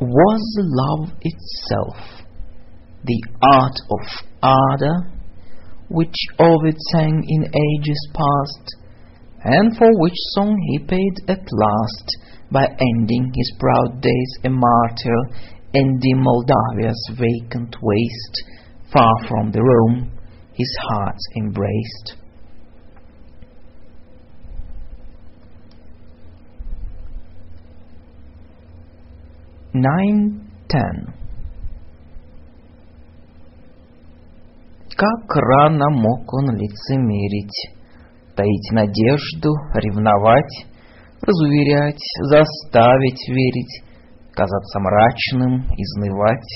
was 0.00 0.42
love 0.58 1.12
itself, 1.20 2.24
the 3.04 3.22
art 3.42 3.76
of 3.90 4.06
ardor, 4.42 5.12
which 5.88 6.16
Ovid 6.38 6.76
sang 6.90 7.22
in 7.28 7.44
ages 7.44 8.08
past, 8.14 8.76
and 9.44 9.76
for 9.76 9.88
which 10.00 10.16
song 10.34 10.56
he 10.70 10.78
paid 10.78 11.14
at 11.28 11.44
last 11.52 12.16
by 12.50 12.64
ending 12.64 13.30
his 13.34 13.52
proud 13.58 14.00
days 14.00 14.32
a 14.44 14.50
martyr, 14.50 15.59
ending 15.74 16.22
Moldavia's 16.22 17.10
vacant 17.12 17.76
waste, 17.80 18.44
far 18.92 19.28
from 19.28 19.52
the 19.52 19.62
Rome 19.62 20.10
his 20.54 20.76
heart 20.88 21.16
embraced. 21.36 22.16
Nine 29.72 30.50
ten. 30.68 31.14
Как 34.96 35.34
рано 35.34 35.88
мог 35.90 36.30
он 36.34 36.56
лицемерить, 36.56 37.70
таить 38.34 38.72
надежду, 38.72 39.54
ревновать, 39.74 40.66
разуверять, 41.22 42.02
заставить 42.24 43.28
верить, 43.28 43.82
казаться 44.40 44.80
мрачным, 44.80 45.66
изнывать. 45.76 46.50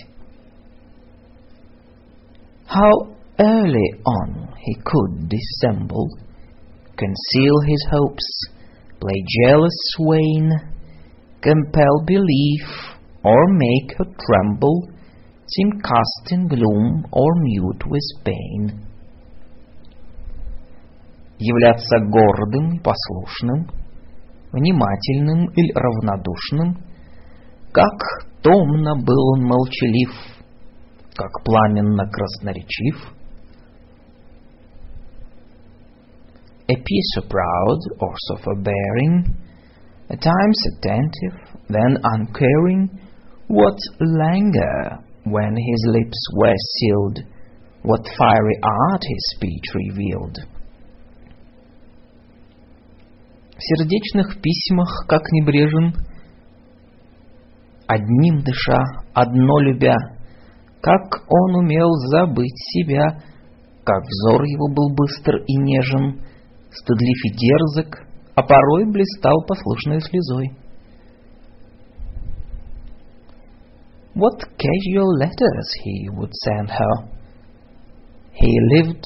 How 2.66 2.92
early 3.38 3.88
on 4.07 4.49
he 4.57 4.75
could 4.83 5.29
dissemble, 5.29 6.09
conceal 6.97 7.61
his 7.66 7.87
hopes, 7.92 8.29
play 9.01 9.23
jealous 9.44 9.77
swain, 9.97 10.51
compel 11.42 11.94
belief, 12.07 12.64
or 13.23 13.42
make 13.53 13.99
her 13.99 14.07
tremble, 14.16 14.88
seem 15.47 15.70
cast 15.83 16.33
in 16.33 16.49
gloom 16.49 17.05
or 17.12 17.31
mute 17.42 17.85
with 17.87 18.25
pain. 18.25 18.81
Являться 21.38 21.99
гордым 21.99 22.77
и 22.77 22.81
послушным, 22.81 23.68
внимательным 24.53 25.51
или 25.53 25.73
равнодушным, 25.75 26.84
как 27.75 27.99
томно 28.41 28.95
был 28.95 29.33
он 29.33 29.43
молчалив, 29.43 30.13
как 31.17 31.43
пламенно 31.45 32.09
красноречив. 32.09 33.13
Appear 36.69 37.03
so 37.15 37.23
proud 37.29 37.79
or 37.99 38.15
so 38.17 38.37
forbearing, 38.43 39.37
at 40.09 40.21
times 40.23 40.59
attentive, 40.73 41.37
then 41.69 41.99
uncaring, 42.03 42.89
what 43.49 43.77
languor 44.01 45.05
when 45.25 45.57
his 45.57 45.87
lips 45.89 46.21
were 46.37 46.57
sealed, 46.79 47.19
what 47.83 48.07
fiery 48.17 48.59
art 48.63 49.03
his 49.03 49.37
speech 49.37 49.65
revealed. 49.75 50.39
В 53.57 53.61
сердечных 53.61 54.41
письмах, 54.41 55.07
как 55.09 55.23
небрежен, 55.33 55.95
одним 57.87 58.42
дыша, 58.42 58.83
одно 59.12 59.59
любя, 59.61 59.97
как 60.81 61.25
он 61.29 61.57
умел 61.57 61.90
забыть 62.11 62.57
себя, 62.73 63.23
как 63.85 64.03
взор 64.03 64.42
его 64.44 64.68
был 64.68 64.94
быстр 64.94 65.37
и 65.47 65.57
нежен, 65.57 66.20
стыдлив 66.70 67.25
и 67.25 67.31
дерзок, 67.37 68.07
а 68.35 68.42
порой 68.42 68.85
блистал 68.90 69.44
послушной 69.47 70.01
слезой. 70.01 70.51
What 74.14 74.38
casual 74.57 75.11
letters 75.18 75.68
he 75.85 76.09
would 76.11 76.31
send 76.44 76.70
her. 76.70 77.09
He 78.35 78.53
lived, 78.75 79.05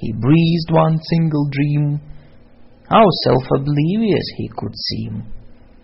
he 0.00 0.12
breathed 0.12 0.70
one 0.70 0.98
single 1.10 1.48
dream. 1.50 2.00
How 2.88 3.04
self 3.24 3.44
oblivious 3.54 4.26
he 4.36 4.48
could 4.48 4.74
seem, 4.74 5.24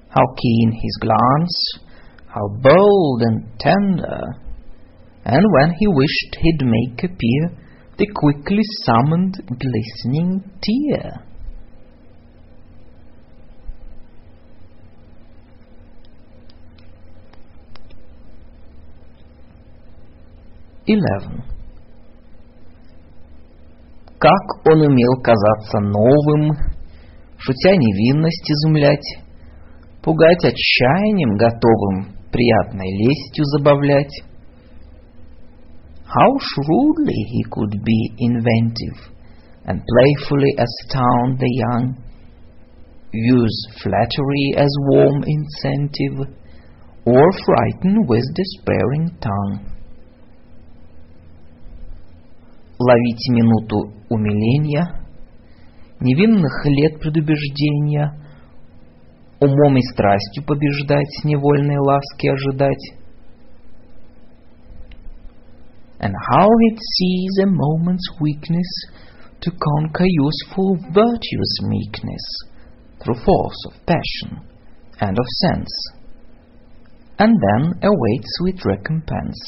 how 0.08 0.24
keen 0.36 0.72
his 0.72 0.96
glance, 1.00 1.83
how 2.34 2.48
bold 2.48 3.22
and 3.22 3.46
tender. 3.60 4.20
And 5.24 5.44
when 5.52 5.70
he 5.78 5.86
wished 5.86 6.36
he'd 6.40 6.62
make 6.62 7.04
appear 7.04 7.64
the 7.96 8.08
quickly 8.12 8.62
summoned 8.84 9.36
glistening 9.46 10.42
tear. 10.60 11.22
Eleven. 20.86 21.44
Как 24.18 24.66
он 24.66 24.80
умел 24.80 25.22
казаться 25.22 25.78
новым, 25.80 26.50
шутя 27.38 27.76
невинность 27.76 28.50
изумлять, 28.50 29.18
пугать 30.02 30.44
отчаянием 30.44 31.36
готовым, 31.36 32.14
приятной 32.34 32.90
лестью 32.98 33.44
забавлять. 33.44 34.24
How 36.04 36.36
shrewdly 36.38 37.20
he 37.30 37.44
could 37.50 37.70
be 37.84 38.10
inventive, 38.18 38.98
and 39.64 39.80
playfully 39.86 40.52
astound 40.58 41.38
the 41.38 41.48
young. 41.48 41.96
Use 43.12 43.68
flattery 43.80 44.54
as 44.56 44.70
warm 44.90 45.22
incentive, 45.22 46.34
or 47.04 47.24
frighten 47.46 48.04
with 48.08 48.24
despairing 48.34 49.10
tongue. 49.20 49.60
Ловите 52.78 53.32
минуту 53.32 53.94
умиления, 54.10 55.06
невинных 56.00 56.66
лет 56.66 57.00
предубеждения, 57.00 58.23
умом 59.44 59.76
и 59.76 59.82
страстью 59.92 60.44
побеждать, 60.44 61.24
невольные 61.24 61.78
ласки 61.78 62.28
ожидать. 62.28 62.94
And 66.00 66.12
how 66.30 66.48
it 66.70 66.78
sees 66.78 67.38
a 67.42 67.46
moment's 67.46 68.08
weakness 68.20 68.70
to 69.40 69.50
conquer 69.50 70.06
useful 70.06 70.76
virtuous 70.92 71.54
meekness 71.62 72.24
through 73.00 73.16
force 73.24 73.60
of 73.66 73.86
passion 73.86 74.40
and 75.00 75.18
of 75.18 75.26
sense, 75.42 75.72
and 77.18 77.32
then 77.32 77.72
awaits 77.82 78.28
sweet 78.38 78.60
recompense. 78.64 79.38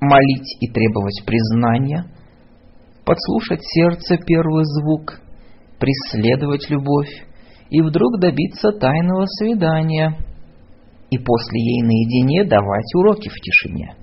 Молить 0.00 0.56
и 0.60 0.70
требовать 0.70 1.22
признания, 1.26 2.04
подслушать 3.04 3.64
сердце 3.64 4.16
первый 4.24 4.64
звук, 4.64 5.20
преследовать 5.78 6.68
любовь 6.70 7.10
и 7.70 7.80
вдруг 7.82 8.18
добиться 8.20 8.72
тайного 8.72 9.26
свидания, 9.26 10.16
и 11.10 11.18
после 11.18 11.60
ей 11.60 11.82
наедине 11.82 12.44
давать 12.44 12.94
уроки 12.94 13.28
в 13.28 13.40
тишине. 13.40 13.94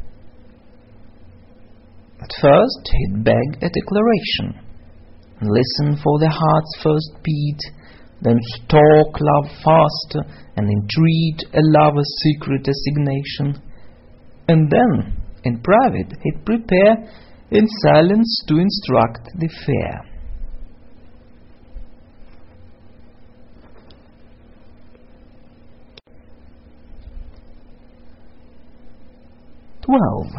At 2.19 2.31
first 2.41 2.87
he'd 2.91 3.23
beg 3.23 3.57
a 3.61 3.69
declaration, 3.69 4.55
listen 5.41 5.97
for 6.01 6.19
the 6.19 6.29
heart's 6.29 6.81
first 6.81 7.21
beat, 7.23 7.59
then 8.21 8.39
stalk 8.55 9.19
love 9.19 9.51
faster 9.63 10.21
and 10.55 10.69
entreat 10.69 11.43
a 11.53 11.61
lover's 11.61 12.09
secret 12.23 12.67
assignation, 12.67 13.61
and 14.47 14.71
then, 14.71 15.17
in 15.43 15.61
private, 15.61 16.11
he'd 16.23 16.45
prepare 16.45 16.95
in 17.51 17.67
silence 17.83 18.43
to 18.47 18.57
instruct 18.57 19.29
the 19.37 19.49
fair. 19.65 20.14
Twelve. 29.85 30.33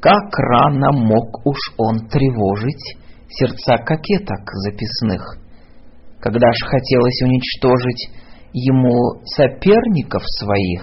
Как 0.00 0.30
рано 0.32 0.92
мог 0.92 1.44
уж 1.44 1.58
он 1.76 2.06
тревожить 2.06 2.96
сердца 3.28 3.78
кокеток 3.78 4.46
записных, 4.64 5.38
когда 6.20 6.46
ж 6.52 6.66
хотелось 6.66 7.22
уничтожить 7.22 8.10
ему 8.52 9.24
соперников 9.24 10.22
своих. 10.38 10.82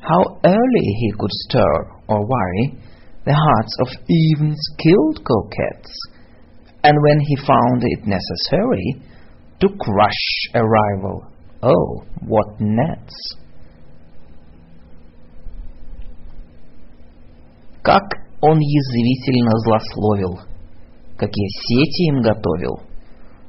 How 0.00 0.38
early 0.44 0.86
he 1.02 1.10
could 1.18 1.32
stir 1.48 1.90
or 2.06 2.20
worry 2.24 2.78
the 3.24 3.34
hearts 3.34 3.74
of 3.80 3.88
even 4.08 4.54
skilled 4.54 5.24
coquettes, 5.24 5.98
and 6.84 6.94
when 7.02 7.18
he 7.18 7.34
found 7.44 7.82
it 7.82 8.06
necessary 8.06 9.02
to 9.58 9.68
crush 9.68 10.54
a 10.54 10.62
rival, 10.62 11.26
oh, 11.62 12.04
what 12.20 12.60
nets! 12.60 13.34
Как 17.88 18.04
он 18.42 18.58
язвительно 18.58 19.50
злословил, 19.64 20.40
какие 21.16 21.48
сети 21.48 22.08
им 22.10 22.20
готовил. 22.20 22.82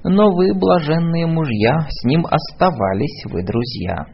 Но 0.06 0.32
вы, 0.34 0.54
блаженные 0.54 1.28
мужья, 1.28 1.86
с 1.90 2.06
ним 2.06 2.26
оставались 2.26 3.26
вы 3.26 3.44
друзья. 3.44 4.06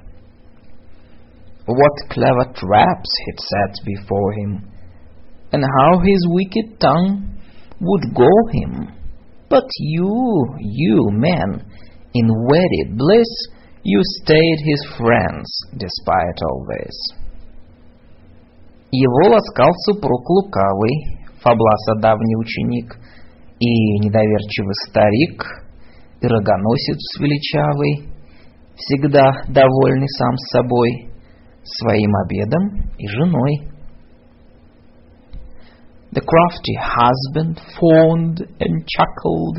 What 1.67 2.09
clever 2.09 2.51
traps 2.55 3.11
he'd 3.27 3.39
set 3.39 3.85
before 3.85 4.33
him, 4.33 4.63
and 5.51 5.63
how 5.63 5.99
his 5.99 6.25
wicked 6.29 6.79
tongue 6.79 7.37
would 7.79 8.15
go 8.15 8.31
him. 8.51 8.95
But 9.47 9.67
you, 9.77 10.55
you 10.59 11.07
men, 11.11 11.61
in 12.15 12.27
wedded 12.47 12.97
bliss, 12.97 13.29
you 13.83 14.01
stayed 14.23 14.57
his 14.63 14.85
friends 14.97 15.45
despite 15.77 16.41
all 16.41 16.65
this. 16.67 17.24
Его 18.97 19.29
ласкал 19.29 19.73
супруг 19.85 20.23
лукавый, 20.29 21.19
Фабласа 21.43 21.99
давний 21.99 22.37
ученик, 22.37 22.95
и 23.59 23.99
недоверчивый 23.99 24.73
старик, 24.87 25.43
и 26.21 26.27
рогоносец 26.27 27.19
величавый, 27.19 28.07
всегда 28.77 29.43
довольный 29.49 30.07
сам 30.07 30.37
собой, 30.37 31.09
своим 31.63 32.15
обедом 32.23 32.89
и 32.97 33.07
женой. 33.07 33.67
The 36.13 36.21
crafty 36.21 36.75
husband 36.79 37.59
fawned 37.77 38.39
and 38.61 38.85
chuckled 38.87 39.57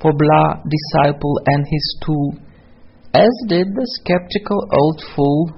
for 0.00 0.12
blah 0.14 0.62
disciple 0.64 1.36
and 1.44 1.66
his 1.66 1.98
tool, 2.06 2.38
as 3.12 3.28
did 3.48 3.66
the 3.66 3.86
skeptical 4.00 4.60
old 4.80 5.02
fool 5.14 5.50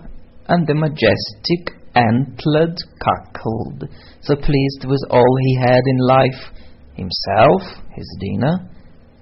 and 0.48 0.66
the 0.66 0.74
majestic 0.74 1.79
antlered 1.95 2.77
cuckold, 2.99 3.89
so 4.21 4.35
pleased 4.35 4.85
with 4.85 5.01
all 5.09 5.37
he 5.41 5.55
had 5.59 5.81
in 5.85 5.97
life, 6.07 6.51
himself, 6.95 7.61
his 7.93 8.17
dinner, 8.19 8.69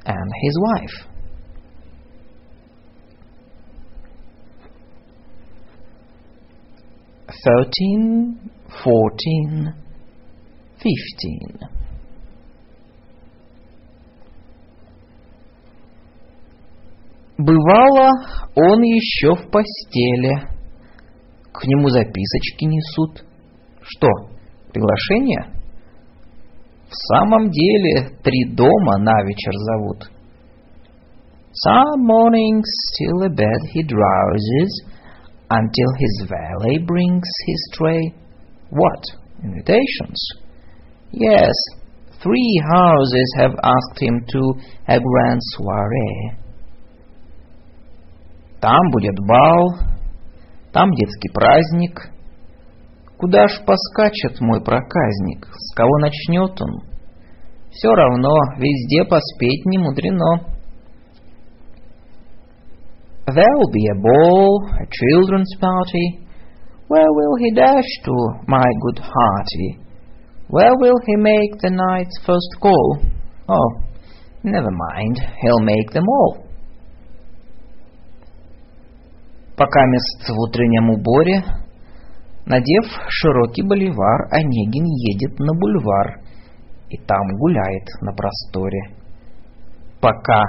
and 0.05 0.31
his 0.41 0.59
wife. 0.59 1.13
Thirteen, 7.45 8.51
fourteen, 8.83 9.73
fifteen. 10.77 11.59
Бывало, 17.37 18.11
он 18.55 18.81
еще 18.83 19.35
в 19.35 19.49
постели 19.51 20.53
к 21.58 21.66
нему 21.66 21.88
записочки 21.88 22.64
несут. 22.64 23.24
Что, 23.82 24.08
приглашение? 24.72 25.54
В 26.88 26.94
самом 26.94 27.50
деле, 27.50 28.10
три 28.22 28.44
дома 28.54 28.98
на 28.98 29.24
вечер 29.24 29.52
зовут. 29.52 30.08
Some 31.66 32.06
mornings 32.06 32.70
till 32.96 33.24
a 33.24 33.28
bed 33.28 33.60
he 33.74 33.82
drowses, 33.82 34.70
until 35.50 35.90
his 35.98 36.28
valet 36.28 36.78
brings 36.86 37.26
his 37.46 37.70
tray. 37.74 38.14
What, 38.70 39.02
invitations? 39.42 40.30
Yes, 41.10 41.52
three 42.22 42.62
houses 42.70 43.34
have 43.38 43.54
asked 43.64 43.98
him 44.00 44.24
to 44.28 44.40
a 44.86 45.00
grand 45.00 45.40
soiree. 45.56 46.38
Там 48.60 48.80
будет 48.92 49.18
бал, 49.26 49.97
там 50.78 50.92
детский 50.92 51.28
праздник. 51.34 52.08
Куда 53.18 53.48
ж 53.48 53.64
поскачет 53.66 54.40
мой 54.40 54.62
проказник? 54.62 55.48
С 55.50 55.74
кого 55.74 55.98
начнет 55.98 56.52
он? 56.62 56.82
Все 57.72 57.88
равно, 57.88 58.32
везде 58.58 59.02
поспеть 59.02 59.66
не 59.66 59.78
мудрено. 59.78 60.46
There'll 63.26 63.72
be 63.72 63.88
a 63.90 64.00
ball, 64.00 64.70
a 64.78 64.86
children's 64.86 65.52
party. 65.60 66.20
Where 66.88 67.10
will 67.10 67.36
he 67.40 67.50
dash 67.56 67.90
to, 68.04 68.14
my 68.46 68.64
good 68.82 69.00
hearty? 69.00 69.80
Where 70.48 70.74
will 70.78 70.98
he 71.04 71.16
make 71.16 71.60
the 71.60 71.70
night's 71.70 72.20
first 72.24 72.54
call? 72.62 73.00
Oh, 73.48 73.82
never 74.44 74.70
mind, 74.70 75.18
he'll 75.42 75.64
make 75.64 75.90
them 75.90 76.04
all. 76.08 76.47
Пока 79.58 79.80
мест 79.86 80.28
в 80.28 80.38
утреннем 80.38 80.90
уборе, 80.90 81.42
надев 82.46 82.84
широкий 83.08 83.62
боливар, 83.62 84.28
Онегин 84.30 84.84
едет 84.84 85.36
на 85.40 85.52
бульвар 85.52 86.20
и 86.90 86.96
там 86.96 87.26
гуляет 87.40 87.88
на 88.00 88.12
просторе. 88.12 88.94
Пока 90.00 90.44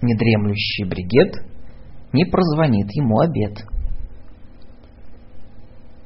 недремлющий 0.00 0.84
бригет 0.88 1.34
не 2.12 2.24
прозвонит 2.24 2.86
ему 2.92 3.18
обед. 3.18 3.64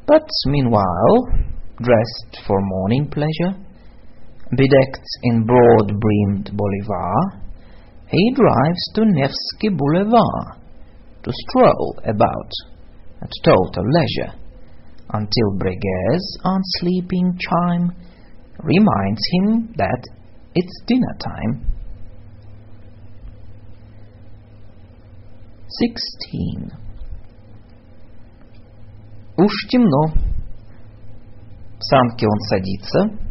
But 0.06 0.26
meanwhile, 0.48 1.18
dressed 1.78 2.40
for 2.46 2.58
morning 2.58 3.06
pleasure, 3.10 3.54
bedecked 4.50 5.06
in 5.24 5.44
broad-brimmed 5.44 6.50
bolivar, 6.56 7.42
he 8.08 8.34
drives 8.34 8.92
to 8.94 9.04
Nevsky 9.04 9.68
Boulevard 9.68 10.59
to 11.23 11.31
stroll 11.31 11.95
about 12.03 12.51
at 13.21 13.29
total 13.43 13.83
leisure 13.91 14.33
until 15.09 15.57
Breguet's 15.57 16.37
unsleeping 16.43 17.37
chime 17.39 17.91
reminds 18.63 19.21
him 19.31 19.73
that 19.77 20.01
it's 20.53 20.81
dinner 20.87 21.15
time. 21.19 21.71
16. 25.67 26.71
Уж 29.37 29.51
темно. 29.69 30.13
В 31.77 31.83
санке 31.83 32.25
он 32.27 32.39
садится. 32.39 33.25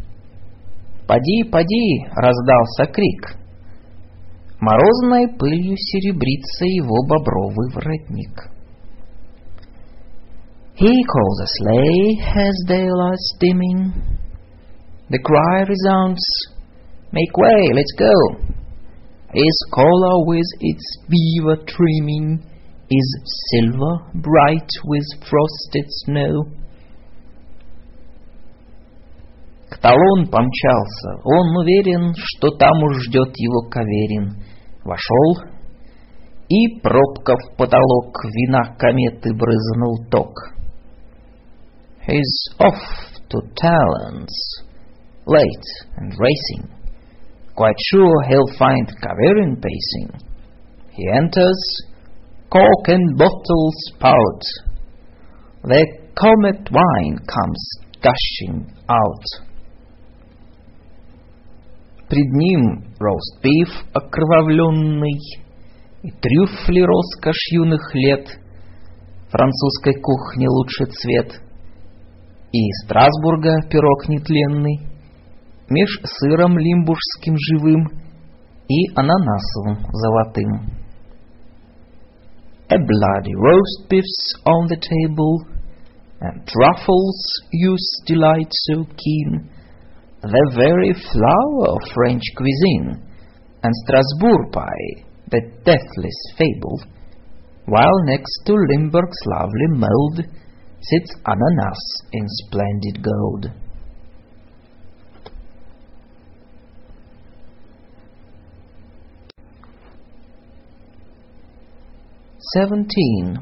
«Поди, 1.07 1.43
поди!» — 1.51 2.15
раздался 2.15 2.85
крик. 2.91 3.38
Морозной 4.59 5.27
пылью 5.37 5.75
серебрится 5.77 6.65
его 6.65 7.05
бобровый 7.07 7.71
воротник. 7.73 8.51
He 10.77 10.91
calls 11.05 11.39
a 11.41 11.47
sleigh 11.47 12.19
as 12.35 12.65
daylight's 12.67 13.33
dimming. 13.39 13.93
The 15.09 15.19
cry 15.19 15.63
resounds, 15.63 16.21
Make 17.11 17.37
way, 17.37 17.71
let's 17.73 17.93
go! 17.97 18.11
His 19.33 19.57
collar 19.73 20.25
with 20.25 20.47
its 20.59 20.97
beaver 21.07 21.57
trimming 21.65 22.43
is 22.89 23.07
silver, 23.51 24.11
bright 24.15 24.69
with 24.83 25.03
frosted 25.29 25.85
snow. 25.87 26.45
К 29.70 29.78
талон 29.78 30.26
помчался, 30.26 31.10
он 31.24 31.56
уверен, 31.56 32.12
что 32.16 32.50
там 32.50 32.82
уж 32.82 33.04
ждет 33.06 33.32
его 33.36 33.68
Каверин. 33.70 34.42
Вошел, 34.84 35.50
и 36.48 36.80
пробка 36.80 37.36
в 37.36 37.56
потолок 37.56 38.24
вина 38.24 38.74
кометы 38.76 39.32
брызнул 39.32 40.04
ток. 40.10 40.34
He's 42.06 42.58
off 42.58 42.82
to 43.28 43.38
Talons, 43.56 44.34
late 45.26 45.70
and 45.98 46.12
racing. 46.18 46.68
Quite 47.54 47.76
sure 47.90 48.22
he'll 48.28 48.58
find 48.58 48.88
Kaverin 48.88 49.62
pacing. 49.62 50.20
He 50.92 51.08
enters, 51.08 51.62
cork 52.50 52.88
and 52.88 53.16
bottle 53.16 53.70
spout. 53.86 54.42
The 55.62 55.86
comet 56.16 56.68
wine 56.72 57.18
comes 57.18 57.70
gushing 58.02 58.66
out. 58.88 59.49
Пред 62.10 62.26
ним 62.32 62.82
рост-биф 62.98 63.68
окровавленный 63.94 65.20
И 66.02 66.10
трюфли 66.10 66.80
роскошь 66.80 67.52
юных 67.52 67.94
лет, 67.94 68.26
Французской 69.30 69.94
кухни 70.02 70.48
лучший 70.48 70.86
цвет, 70.86 71.40
И 72.52 72.58
Страсбурга 72.82 73.62
пирог 73.70 74.08
нетленный, 74.08 74.80
Меж 75.68 76.00
сыром 76.02 76.58
лимбургским 76.58 77.36
живым 77.38 77.86
И 78.68 78.90
ананасовым 78.96 79.86
золотым. 79.92 80.80
A 82.70 82.76
bloody 82.76 83.34
roast 83.34 83.88
beef's 83.88 84.34
on 84.46 84.66
the 84.68 84.76
table, 84.76 85.44
and 86.20 86.46
truffles 86.46 87.20
use 87.52 88.02
delight 88.06 88.50
so 88.68 88.84
keen, 88.96 89.50
the 90.21 90.51
very 90.55 90.93
flower 90.93 91.75
of 91.75 91.93
French 91.93 92.23
cuisine, 92.35 93.01
and 93.63 93.73
Strasbourg 93.85 94.51
pie, 94.51 95.05
the 95.29 95.41
deathless 95.65 96.19
fable, 96.37 96.81
while 97.65 97.97
next 98.05 98.41
to 98.45 98.53
Limburg's 98.53 99.17
lovely 99.25 99.67
mold 99.69 100.21
sits 100.81 101.11
ananas 101.25 101.81
in 102.13 102.25
splendid 102.27 103.03
gold. 103.03 103.51
Seventeen. 112.53 113.39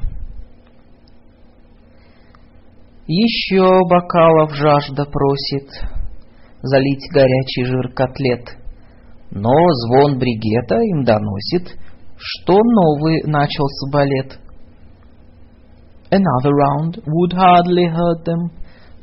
Еще 3.06 3.80
бокалов 3.86 4.54
жажда 4.54 5.04
просит 5.04 5.68
залить 6.61 7.09
горячий 7.11 7.65
жир 7.65 7.93
котлет, 7.93 8.57
но 9.31 9.53
звон 9.83 10.17
бригета 10.17 10.75
им 10.75 11.03
доносит, 11.03 11.77
что 12.17 12.57
новый 12.57 13.23
начался 13.23 13.91
балет. 13.91 14.39
Another 16.11 16.51
round 16.51 17.03
would 17.05 17.33
hardly 17.33 17.85
hurt 17.85 18.25
them 18.25 18.49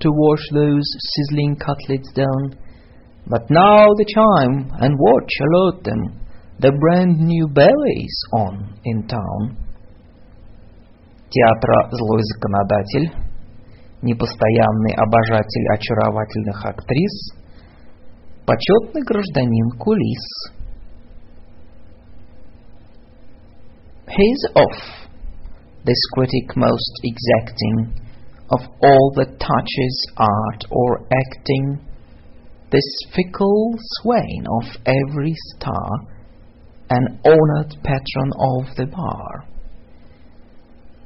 to 0.01 0.11
wash 0.11 0.43
those 0.53 0.85
sizzling 0.99 1.57
cutlets 1.57 2.13
down, 2.15 2.59
but 3.27 3.49
now 3.49 3.87
the 3.97 4.05
chime 4.05 4.69
and 4.81 4.99
watch 4.99 5.33
alert 5.41 5.85
them, 5.85 6.21
the 6.59 6.73
brand 6.73 7.19
new 7.21 7.47
ballet's 7.49 8.23
on 8.33 8.75
in 8.85 9.07
town. 9.07 9.57
Театра 11.31 11.89
злой 11.91 12.23
законодатель, 12.23 13.13
непостоянный 14.03 14.95
обожатель 14.95 15.67
очаровательных 15.75 16.65
актрис, 16.65 17.36
почетный 18.46 19.04
гражданин 19.04 19.72
кулис. 19.80 20.52
He's 24.08 24.44
off, 24.56 25.08
this 25.86 26.02
critic 26.14 26.56
most 26.56 26.94
exacting 27.04 28.02
of 28.52 28.60
all 28.84 29.14
that 29.16 29.40
touches 29.40 30.06
art 30.18 30.66
or 30.70 31.08
acting, 31.12 31.80
this 32.72 32.90
fickle 33.16 33.76
swain 34.02 34.46
of 34.60 34.66
every 34.86 35.34
star, 35.56 35.90
an 36.90 37.20
honored 37.24 37.72
patron 37.84 38.32
of 38.38 38.76
the 38.76 38.86
bar. 38.86 39.46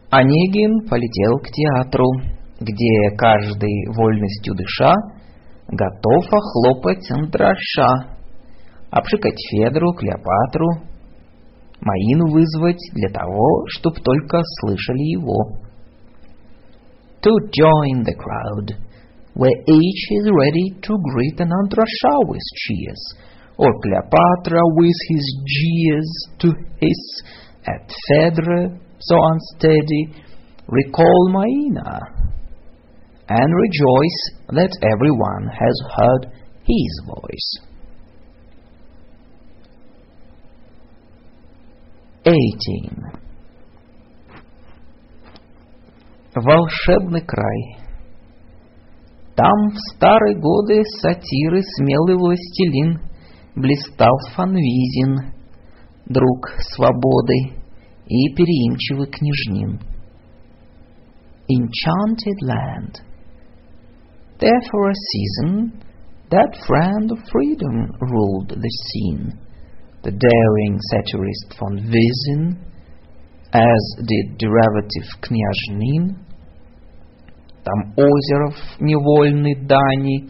Онегин 0.10 0.88
полетел 0.90 1.40
к 1.40 1.50
театру, 1.52 2.08
где 2.60 3.16
каждый, 3.18 3.88
вольностью 3.96 4.56
дыша, 4.56 4.94
готов 5.71 6.25
охлопать 6.33 7.11
Андраша, 7.11 8.17
обшикать 8.91 9.39
Федру, 9.51 9.93
Клеопатру, 9.95 10.91
Маину 11.81 12.31
вызвать 12.31 12.81
для 12.93 13.09
того, 13.09 13.65
чтоб 13.69 13.95
только 14.01 14.41
слышали 14.61 15.17
его. 15.17 15.57
To 17.23 17.31
join 17.53 18.03
the 18.05 18.15
crowd, 18.15 18.77
where 19.35 19.63
each 19.67 20.11
is 20.11 20.31
ready 20.31 20.81
to 20.83 20.97
greet 20.99 21.41
an 21.41 21.51
Andrasha 21.51 22.27
with 22.27 22.43
cheers, 22.55 23.15
or 23.57 23.73
Cleopatra 23.81 24.61
with 24.75 24.97
his 25.09 25.25
jeers 25.47 26.11
to 26.39 26.53
hiss 26.81 27.23
at 27.67 27.93
Phaedra 28.09 28.79
so 28.99 29.17
unsteady, 29.17 30.15
recall 30.67 31.31
Maina, 31.31 32.01
and 33.31 33.55
rejoice 33.55 34.21
that 34.49 34.73
everyone 34.83 35.47
has 35.55 35.77
heard 35.97 36.27
his 36.67 36.93
voice. 37.07 37.71
18. 42.25 43.21
Волшебный 46.35 47.21
край. 47.21 47.77
Там 49.37 49.71
в 49.71 49.79
старые 49.95 50.37
годы 50.37 50.83
сатиры 51.01 51.63
смелый 51.77 52.17
властелин 52.17 52.99
блистал 53.55 54.19
Фанвизин, 54.35 55.33
друг 56.07 56.51
свободы 56.75 57.55
и 58.07 58.35
переимчивый 58.35 59.07
княжнин. 59.07 59.79
Enchanted 61.49 62.39
land. 62.45 63.10
There 64.40 64.62
for 64.70 64.90
a 64.90 65.02
season, 65.12 65.82
that 66.30 66.58
friend 66.68 67.12
of 67.12 67.20
freedom 67.32 67.92
ruled 68.02 68.50
the 68.50 68.74
scene, 68.90 69.40
the 70.04 70.12
daring 70.12 70.80
satirist 70.92 71.60
von 71.60 71.78
Wiesin, 71.90 72.58
as 73.54 74.06
did 74.06 74.38
derivative 74.38 75.08
княжнин. 75.22 76.20
Там 77.64 77.94
озеров 77.96 78.56
невольной 78.80 79.56
дани, 79.66 80.30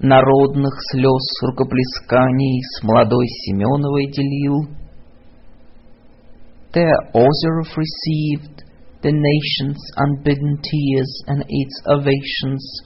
народных 0.00 0.74
слез 0.90 1.24
рукоплесканий 1.42 2.60
с 2.62 2.82
молодой 2.82 3.26
Семеновой 3.28 4.10
делил. 4.10 4.68
There 6.72 6.98
Ozerov 7.14 7.70
received 7.76 8.64
the 9.02 9.12
nation's 9.12 9.80
unbidden 9.96 10.58
tears 10.60 11.22
and 11.28 11.44
its 11.48 11.82
ovations, 11.86 12.82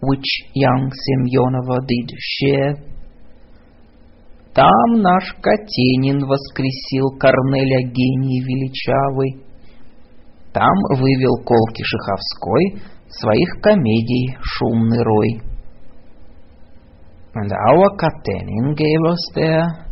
which 0.00 0.28
young 0.54 0.90
Semyonova 0.90 1.78
did 1.86 2.10
share. 2.18 2.74
Там 4.54 5.02
наш 5.02 5.34
Катенин 5.40 6.26
воскресил 6.26 7.10
Корнеля 7.18 7.82
гений 7.82 8.40
величавый. 8.42 9.44
Там 10.52 10.74
вывел 10.90 11.36
Колки 11.44 11.82
Шиховской 11.84 12.82
своих 13.08 13.60
комедий 13.62 14.36
шумный 14.42 15.02
рой. 15.02 15.42
And 17.34 17.52
our 17.52 17.96
Katenin 17.96 18.74
gave 18.74 19.04
us 19.06 19.32
their 19.34 19.88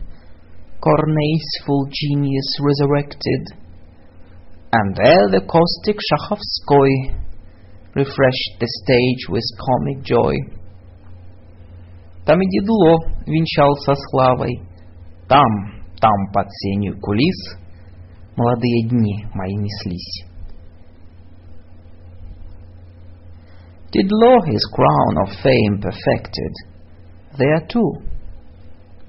Cornaceful 0.81 1.89
genius 1.91 2.49
resurrected, 2.61 3.43
and 4.73 4.95
there 4.95 5.27
the 5.31 5.41
caustic 5.41 5.97
Shakhovskoy 5.97 7.26
refreshed 7.96 8.60
the 8.60 8.68
stage 8.84 9.30
with 9.30 9.44
comic 9.60 10.04
joy. 10.04 10.34
Там 12.26 12.40
и 12.42 12.48
Дедло 12.50 12.98
венчался 13.26 13.94
славой, 14.10 14.62
там, 15.28 15.82
там 16.00 16.32
под 16.34 16.48
сенью 16.52 17.00
кулис 17.00 17.58
молодые 18.36 18.88
дни 18.90 19.26
мои 19.34 19.56
неслись. 19.56 20.26
Didlo 23.94 24.40
his 24.46 24.64
crown 24.74 25.18
of 25.18 25.30
fame 25.44 25.82
perfected, 25.82 26.54
there 27.38 27.68
too, 27.68 27.92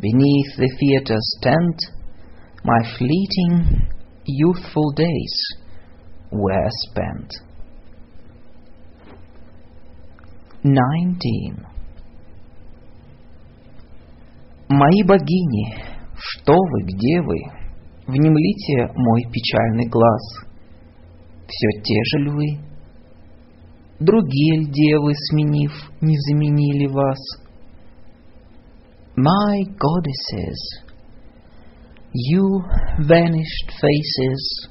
beneath 0.00 0.56
the 0.56 0.68
theatre's 0.80 1.38
tent, 1.40 1.78
my 2.64 2.82
fleeting 2.98 3.86
youthful 4.24 4.90
days 4.96 5.36
were 6.32 6.68
spent. 6.88 7.32
19. 10.63 11.67
Мои 14.69 15.03
богини, 15.03 15.75
что 16.17 16.53
вы, 16.53 16.83
где 16.83 17.21
вы? 17.21 17.37
Внемлите 18.07 18.91
мой 18.95 19.23
печальный 19.31 19.87
глаз. 19.87 20.45
Все 21.47 21.81
те 21.81 22.03
же 22.03 22.25
ль 22.25 22.29
вы? 22.29 22.67
Другие 23.99 24.65
девы, 24.65 25.13
сменив, 25.15 25.71
не 26.01 26.17
заменили 26.17 26.87
вас? 26.87 27.17
My 29.15 29.63
goddesses, 29.63 30.59
you 32.13 32.61
vanished 32.99 33.71
faces, 33.81 34.69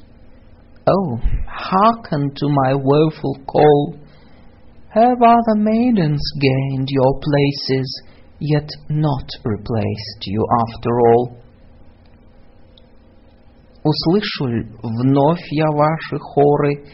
oh, 0.86 1.18
hearken 1.48 2.30
to 2.30 2.48
my 2.48 2.74
woeful 2.74 3.44
call. 3.44 4.05
Have 4.95 5.21
other 5.21 5.55
maidens 5.55 6.21
gained 6.39 6.87
your 6.89 7.19
places, 7.21 8.03
yet 8.39 8.69
not 8.89 9.27
replaced 9.45 10.21
you 10.25 10.45
after 10.67 10.89
all? 10.99 11.37
Услышу 13.83 14.47
ль 14.47 14.67
вновь 14.83 15.47
я 15.51 15.67
ваши 15.71 16.17
хоры, 16.19 16.85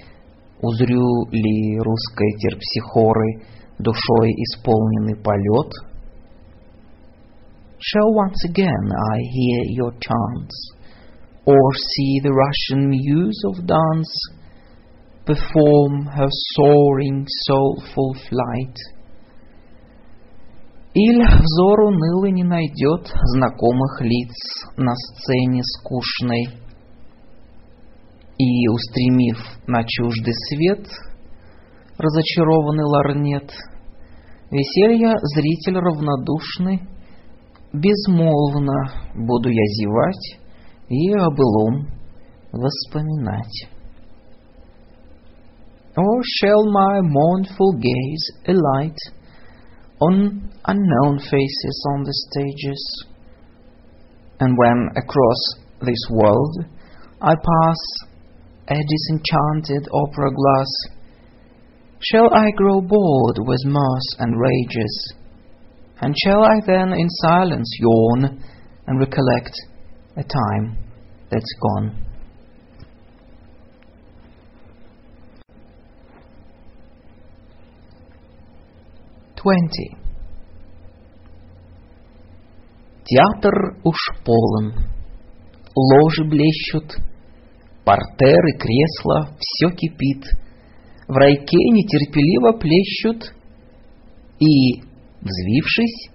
Узрю 0.61 1.27
ли 1.31 1.77
русской 1.79 2.31
терпсихоры 2.39 3.45
Душой 3.77 4.31
исполненный 4.31 5.15
полет? 5.15 5.71
Shall 7.79 8.13
once 8.13 8.43
again 8.45 8.91
I 9.13 9.17
hear 9.19 9.63
your 9.69 9.91
chants, 9.99 10.71
Or 11.45 11.73
see 11.75 12.19
the 12.23 12.33
Russian 12.33 12.89
muse 12.89 13.43
of 13.45 13.65
dance 13.67 14.13
Perform 15.24 16.06
her 16.06 16.28
soaring 16.56 17.24
soulful 17.46 18.14
flight? 18.28 18.76
Иль 20.94 21.22
взор 21.22 21.80
унылый 21.80 22.32
не 22.32 22.42
найдет 22.42 23.06
знакомых 23.32 24.00
лиц 24.00 24.34
на 24.76 24.92
сцене 24.96 25.62
скучной, 25.62 26.48
И, 28.36 28.68
устремив 28.68 29.38
на 29.68 29.84
чуждый 29.84 30.34
свет, 30.34 30.88
разочарованный 31.98 32.84
ларнет, 32.84 33.52
Веселья 34.50 35.14
зритель 35.34 35.78
равнодушный, 35.78 36.82
безмолвно 37.72 38.90
буду 39.14 39.50
я 39.50 39.64
зевать 39.78 40.40
И 40.88 41.12
о 41.12 41.30
былом 41.30 41.86
воспоминать. 42.50 43.71
Or 45.96 46.22
shall 46.40 46.70
my 46.70 47.00
mournful 47.02 47.74
gaze 47.74 48.30
alight 48.48 48.96
on 50.00 50.50
unknown 50.64 51.18
faces 51.18 51.86
on 51.92 52.04
the 52.04 52.14
stages? 52.30 53.06
And 54.40 54.56
when 54.56 54.88
across 54.96 55.40
this 55.82 56.02
world 56.10 56.64
I 57.20 57.34
pass 57.34 57.76
a 58.68 58.74
disenchanted 58.74 59.88
opera 59.92 60.30
glass, 60.32 60.70
shall 62.00 62.32
I 62.34 62.50
grow 62.56 62.80
bored 62.80 63.38
with 63.40 63.60
mirth 63.66 64.10
and 64.18 64.40
rages? 64.40 65.14
And 66.00 66.14
shall 66.24 66.42
I 66.42 66.60
then 66.66 66.92
in 66.94 67.08
silence 67.20 67.70
yawn 67.78 68.42
and 68.86 68.98
recollect 68.98 69.54
a 70.16 70.22
time 70.22 70.78
that's 71.30 71.54
gone? 71.60 72.11
Twenty. 79.42 79.96
Театр 83.04 83.76
уж 83.82 83.96
полон, 84.24 84.72
ложи 85.74 86.24
блещут, 86.24 86.94
портеры, 87.84 88.52
кресла, 88.56 89.36
все 89.40 89.74
кипит, 89.74 90.22
в 91.08 91.12
райке 91.12 91.58
нетерпеливо 91.72 92.52
плещут, 92.52 93.34
и, 94.38 94.80
взвившись, 95.20 96.10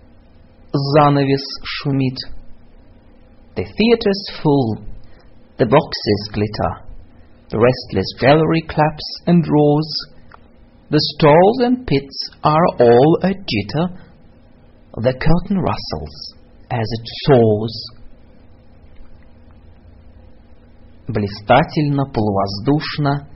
занавес 0.71 1.43
шумит. 1.65 2.17
The 3.57 3.63
theatre's 3.63 4.41
full, 4.41 4.85
the 5.57 5.65
boxes 5.65 6.31
glitter, 6.31 6.87
the 7.49 7.59
restless 7.59 8.07
gallery 8.21 8.61
claps 8.61 9.21
and 9.25 9.43
roars, 9.45 10.16
the 10.92 11.00
stalls 11.16 11.58
and 11.60 11.86
pits 11.86 12.30
are 12.44 12.66
all 12.80 13.18
a 13.22 13.28
jitter, 13.28 13.86
the 14.96 15.14
curtain 15.14 15.58
rustles 15.58 16.34
as 16.70 16.84
it 16.98 17.06
soars. 17.24 17.74
Блистательно, 21.08 22.04
полувоздушно, 22.12 23.28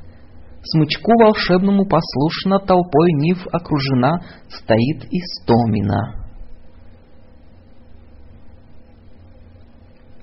Смычку 0.63 1.13
волшебному 1.23 1.87
послушно 1.87 2.59
Толпой 2.59 3.13
нив 3.13 3.47
окружена 3.53 4.19
Стоит 4.49 5.07
Истомина. 5.11 6.27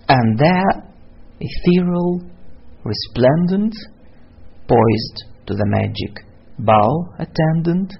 And 0.07 0.37
there, 0.37 0.83
ethereal, 1.39 2.21
resplendent, 2.83 3.73
Poised 4.67 5.47
to 5.47 5.55
the 5.55 5.65
magic 5.65 6.26
bow 6.58 7.14
attendant, 7.18 7.92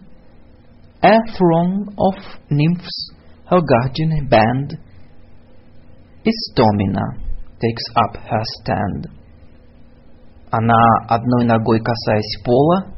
A 1.03 1.15
throng 1.37 1.95
of 1.97 2.15
nymphs, 2.51 3.13
her 3.47 3.61
guardian 3.61 4.29
band, 4.29 4.79
Истомина 6.25 7.17
takes 7.61 7.85
up 7.95 8.17
her 8.17 8.43
stand. 8.61 9.07
Она, 10.51 10.75
одной 11.09 11.45
ногой 11.45 11.81
касаясь 11.81 12.43
пола, 12.45 12.95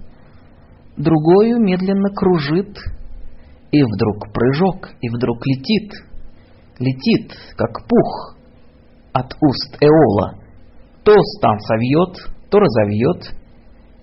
другою 0.96 1.58
медленно 1.58 2.08
кружит, 2.10 2.78
и 3.70 3.82
вдруг 3.82 4.32
прыжок, 4.32 4.90
и 5.00 5.08
вдруг 5.08 5.46
летит, 5.46 5.92
летит, 6.78 7.36
как 7.56 7.86
пух 7.86 8.36
от 9.12 9.34
уст 9.40 9.76
Эола, 9.80 10.38
то 11.04 11.12
стан 11.12 11.58
совьет, 11.60 12.16
то 12.50 12.58
разовьет, 12.58 13.39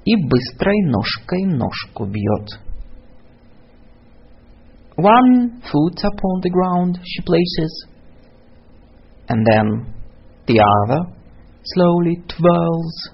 и 0.06 0.16
быстрой 0.16 0.82
ножкой 0.84 1.44
ножку 1.46 2.06
бьет. 2.06 2.48
One 4.96 5.62
foot 5.62 6.04
upon 6.04 6.40
the 6.42 6.50
ground 6.50 6.98
she 7.04 7.22
places, 7.24 7.86
and 9.28 9.46
then 9.46 9.94
the 10.46 10.60
other 10.60 11.12
slowly 11.64 12.16
twirls 12.28 13.10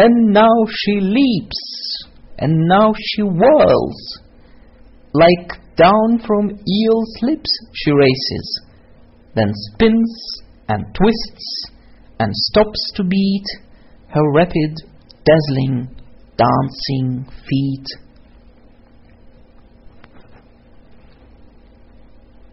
and 0.00 0.32
now 0.32 0.56
she 0.66 0.98
leaps, 0.98 1.60
and 2.38 2.66
now 2.66 2.94
she 2.96 3.20
whirls. 3.20 4.00
Like 5.12 5.76
down 5.76 6.22
from 6.26 6.50
eel's 6.50 7.14
lips 7.20 7.50
she 7.74 7.90
races, 7.90 8.62
then 9.34 9.52
spins 9.52 10.42
and 10.68 10.86
twists 10.94 11.64
and 12.18 12.34
stops 12.34 12.92
to 12.94 13.04
beat 13.04 13.44
her 14.08 14.32
rapid, 14.32 14.72
dazzling, 15.25 15.89
dancing 16.37 17.25
feet. 17.45 17.87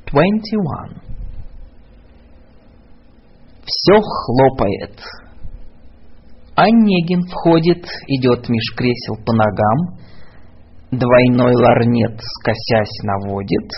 Twenty-one. 0.07 1.01
Все 3.65 4.01
хлопает. 4.01 5.01
Онегин 6.55 7.23
входит, 7.29 7.87
идет 8.09 8.49
меж 8.49 8.75
кресел 8.77 9.17
по 9.25 9.33
ногам, 9.33 10.03
Двойной 10.93 11.55
ларнет, 11.55 12.21
скосясь, 12.21 13.03
наводит, 13.03 13.71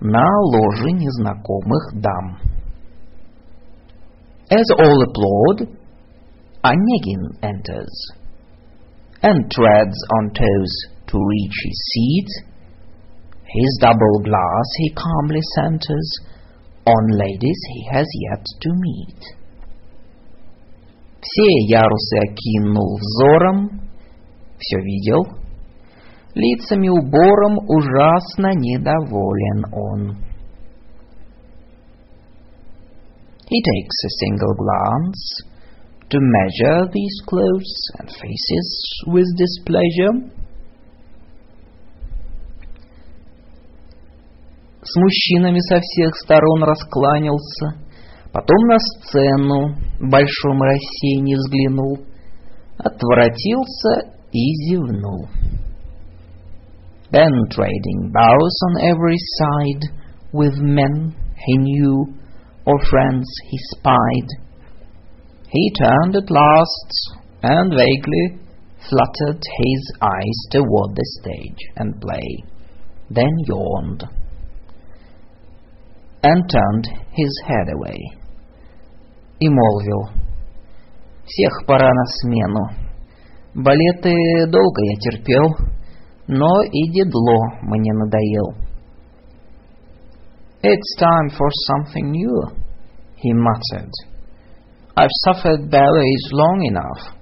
на 0.00 0.22
ложе 0.52 0.90
незнакомых 0.92 1.94
дам. 1.94 2.36
As 4.50 4.66
all 4.78 5.00
applaud, 5.00 5.70
Onegin 6.65 7.23
enters 7.41 8.11
and 9.23 9.51
treads 9.51 9.97
on 10.17 10.33
toes 10.33 10.73
to 11.07 11.17
reach 11.17 11.57
his 11.65 11.79
seat. 11.93 12.29
His 13.45 13.77
double 13.81 14.19
glass 14.23 14.67
he 14.77 14.93
calmly 14.93 15.41
centers 15.55 16.09
on 16.85 17.17
ladies 17.17 17.59
he 17.73 17.87
has 17.91 18.07
yet 18.29 18.45
to 18.61 18.69
meet. 18.73 19.21
Все 21.21 21.49
ярусы 21.69 22.17
окинул 22.25 22.97
взором, 22.97 23.81
все 24.57 24.77
видел, 24.81 25.37
лицами 26.33 26.89
убором 26.89 27.59
ужасно 27.67 28.53
недоволен 28.55 29.65
он. 29.71 30.17
He 33.49 33.61
takes 33.61 33.97
a 34.05 34.09
single 34.21 34.55
glance 34.55 35.51
to 36.09 36.17
measure 36.19 36.89
these 36.91 37.17
clothes 37.25 37.73
and 37.99 38.09
faces 38.09 38.67
with 39.07 39.25
displeasure. 39.37 40.31
С 44.83 44.95
мужчинами 44.95 45.59
со 45.59 45.79
всех 45.79 46.15
сторон 46.17 46.63
раскланялся, 46.63 47.77
потом 48.33 48.67
на 48.67 48.77
сцену 48.79 49.75
в 49.99 50.09
большом 50.09 50.61
рассеянии 50.61 51.35
взглянул, 51.35 51.99
отворотился 52.77 54.11
и 54.31 54.53
зевнул. 54.65 55.29
Then 57.11 57.31
trading 57.51 58.11
bows 58.11 58.55
on 58.67 58.83
every 58.89 59.17
side 59.37 59.83
with 60.33 60.55
men 60.59 61.13
he 61.45 61.57
knew 61.57 62.05
or 62.65 62.79
friends 62.89 63.27
he 63.49 63.57
spied, 63.75 64.27
he 65.49 65.71
turned 65.77 66.15
at 66.15 66.29
last 66.29 66.89
and 67.43 67.73
vaguely 67.73 68.39
fluttered 68.89 69.41
his 69.63 69.91
eyes 70.01 70.39
toward 70.51 70.95
the 70.95 71.05
stage 71.19 71.61
and 71.75 71.99
play, 72.01 72.43
then 73.09 73.31
yawned 73.47 74.03
and 76.23 76.49
turned 76.49 76.87
his 77.13 77.41
head 77.47 77.67
away. 77.73 77.99
И 79.39 79.49
молвил, 79.49 80.09
«Всех 81.25 81.65
пора 81.65 81.89
на 81.89 82.05
смену. 82.05 82.69
Балеты 83.55 84.13
долго 84.47 84.81
я 84.83 84.99
терпел, 84.99 85.47
но 86.27 86.61
и 86.63 86.91
дедло 86.91 87.39
мне 87.63 87.93
надоел». 87.93 88.55
It's 90.63 90.95
time 90.99 91.29
for 91.29 91.49
something 91.67 92.11
new, 92.11 92.43
he 93.17 93.33
muttered. 93.33 93.91
I've 94.98 95.10
suffered 95.26 95.70
ballets 95.70 96.30
long 96.32 96.64
enough, 96.64 97.14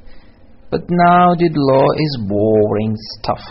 but 0.70 0.83
now 0.89 1.35
Didelot 1.35 1.95
is 1.99 2.18
boring 2.29 2.95
stuff. 3.18 3.43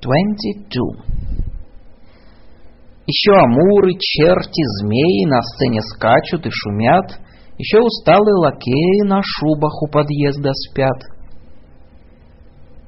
Twenty-two. 0.00 1.18
Еще 3.08 3.32
амуры, 3.32 3.94
черти, 3.98 4.62
змеи 4.80 5.24
на 5.26 5.42
сцене 5.42 5.80
скачут 5.82 6.46
и 6.46 6.50
шумят, 6.52 7.18
еще 7.58 7.80
усталые 7.80 8.36
лакеи 8.36 9.08
на 9.08 9.20
шубах 9.24 9.82
у 9.82 9.88
подъезда 9.88 10.52
спят. 10.52 11.17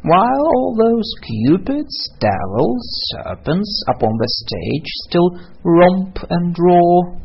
While 0.04 0.46
all 0.56 0.76
those 0.78 1.10
cupids, 1.26 1.96
devils, 2.20 2.86
serpents 3.12 3.84
upon 3.90 4.12
the 4.18 4.30
stage 4.30 4.90
still 5.08 5.30
romp 5.64 6.18
and 6.30 6.56
roar, 6.60 7.18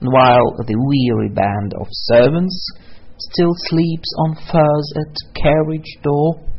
and 0.00 0.12
while 0.12 0.54
the 0.64 0.78
weary 0.78 1.34
band 1.34 1.74
of 1.74 1.86
servants 1.90 2.54
still 3.18 3.52
sleeps 3.66 4.08
on 4.24 4.36
furs 4.36 4.92
at 4.96 5.14
carriage 5.34 5.98
door, 6.02 6.50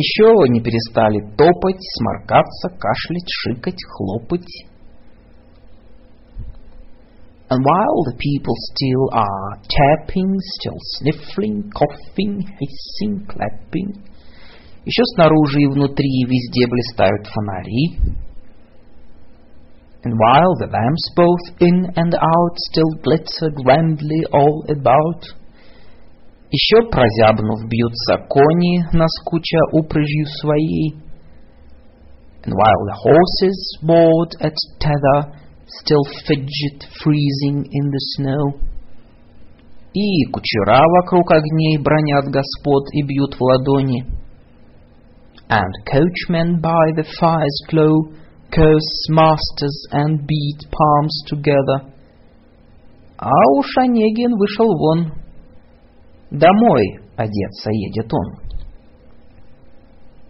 Еще 0.00 0.48
не 0.48 0.60
перестали 0.60 1.20
топать, 1.36 1.82
сморкаться, 1.98 2.68
кашлять, 2.70 3.28
шикать, 3.28 3.84
хлопать. 3.84 4.48
And 7.50 7.64
while 7.64 8.00
the 8.06 8.16
people 8.16 8.54
still 8.72 9.10
are 9.12 9.58
tapping, 9.68 10.36
still 10.60 10.78
sniffling, 10.98 11.70
coughing, 11.74 12.46
hissing, 12.46 13.26
clapping, 13.26 14.06
еще 14.84 15.04
снаружи 15.14 15.60
и 15.60 15.66
внутри 15.66 16.24
везде 16.26 16.66
блистают 16.66 17.26
фонари. 17.26 18.16
And 20.02 20.14
while 20.16 20.54
the 20.58 20.68
lamps 20.72 21.10
both 21.14 21.60
in 21.60 21.92
and 21.96 22.14
out 22.14 22.54
still 22.56 22.92
glitter 23.02 23.50
grandly 23.50 24.24
all 24.32 24.64
about, 24.68 25.40
Еще 26.52 26.82
прозябнув 26.90 27.68
бьются 27.68 28.16
кони, 28.28 28.82
наскуча 28.92 29.60
упряжью 29.72 30.26
своей. 30.40 30.96
And 32.42 32.52
while 32.54 32.82
the 32.88 32.98
horses 33.04 33.78
bored 33.82 34.34
at 34.40 34.56
tether 34.80 35.32
still 35.66 36.04
fidget 36.26 36.78
freezing 37.02 37.66
in 37.70 37.90
the 37.90 38.02
snow, 38.16 38.60
и 39.92 40.24
кучера 40.32 40.82
вокруг 40.86 41.32
огней 41.32 41.78
бронят 41.78 42.26
господ 42.26 42.84
и 42.92 43.02
бьют 43.02 43.34
в 43.34 43.42
ладони. 43.42 44.04
And 45.48 45.72
coachmen 45.84 46.60
by 46.60 46.92
the 46.94 47.04
fire's 47.18 47.60
glow 47.68 48.20
curse 48.52 49.08
masters 49.08 49.78
and 49.90 50.26
beat 50.26 50.60
palms 50.70 51.24
together. 51.28 51.92
А 53.18 53.30
уж 53.56 53.66
Онегин 53.78 54.36
вышел 54.36 54.66
вон, 54.76 55.12
Домой 56.30 57.00
одеться 57.16 57.70
едет 57.70 58.12
он. 58.12 58.38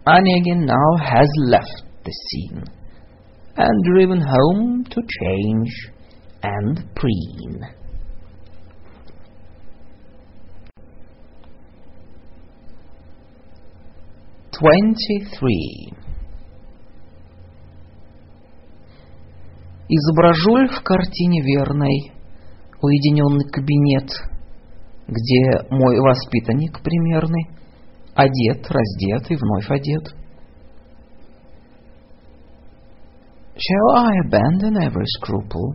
Onegin 0.07 0.64
now 0.64 0.97
has 0.99 1.29
left 1.47 1.85
the 2.05 2.12
scene 2.12 2.74
And 3.58 3.84
driven 3.84 4.22
home 4.22 4.84
to 4.89 5.01
change 5.01 5.72
and 6.43 6.84
preen. 6.95 7.62
Twenty-three. 14.51 15.93
Изображу 19.88 20.68
в 20.68 20.84
картине 20.84 21.41
верной 21.41 22.12
уединенный 22.82 23.49
кабинет— 23.51 24.10
где 25.08 25.68
мой 25.70 25.99
воспитанник 25.99 26.82
примерный 26.82 27.49
одет, 28.16 28.66
раздет 28.70 29.32
и 29.32 29.36
вновь 29.36 29.70
одет. 29.70 30.16
Shall 33.57 33.91
I 33.97 34.11
abandon 34.27 34.83
every 34.83 35.05
scruple 35.18 35.75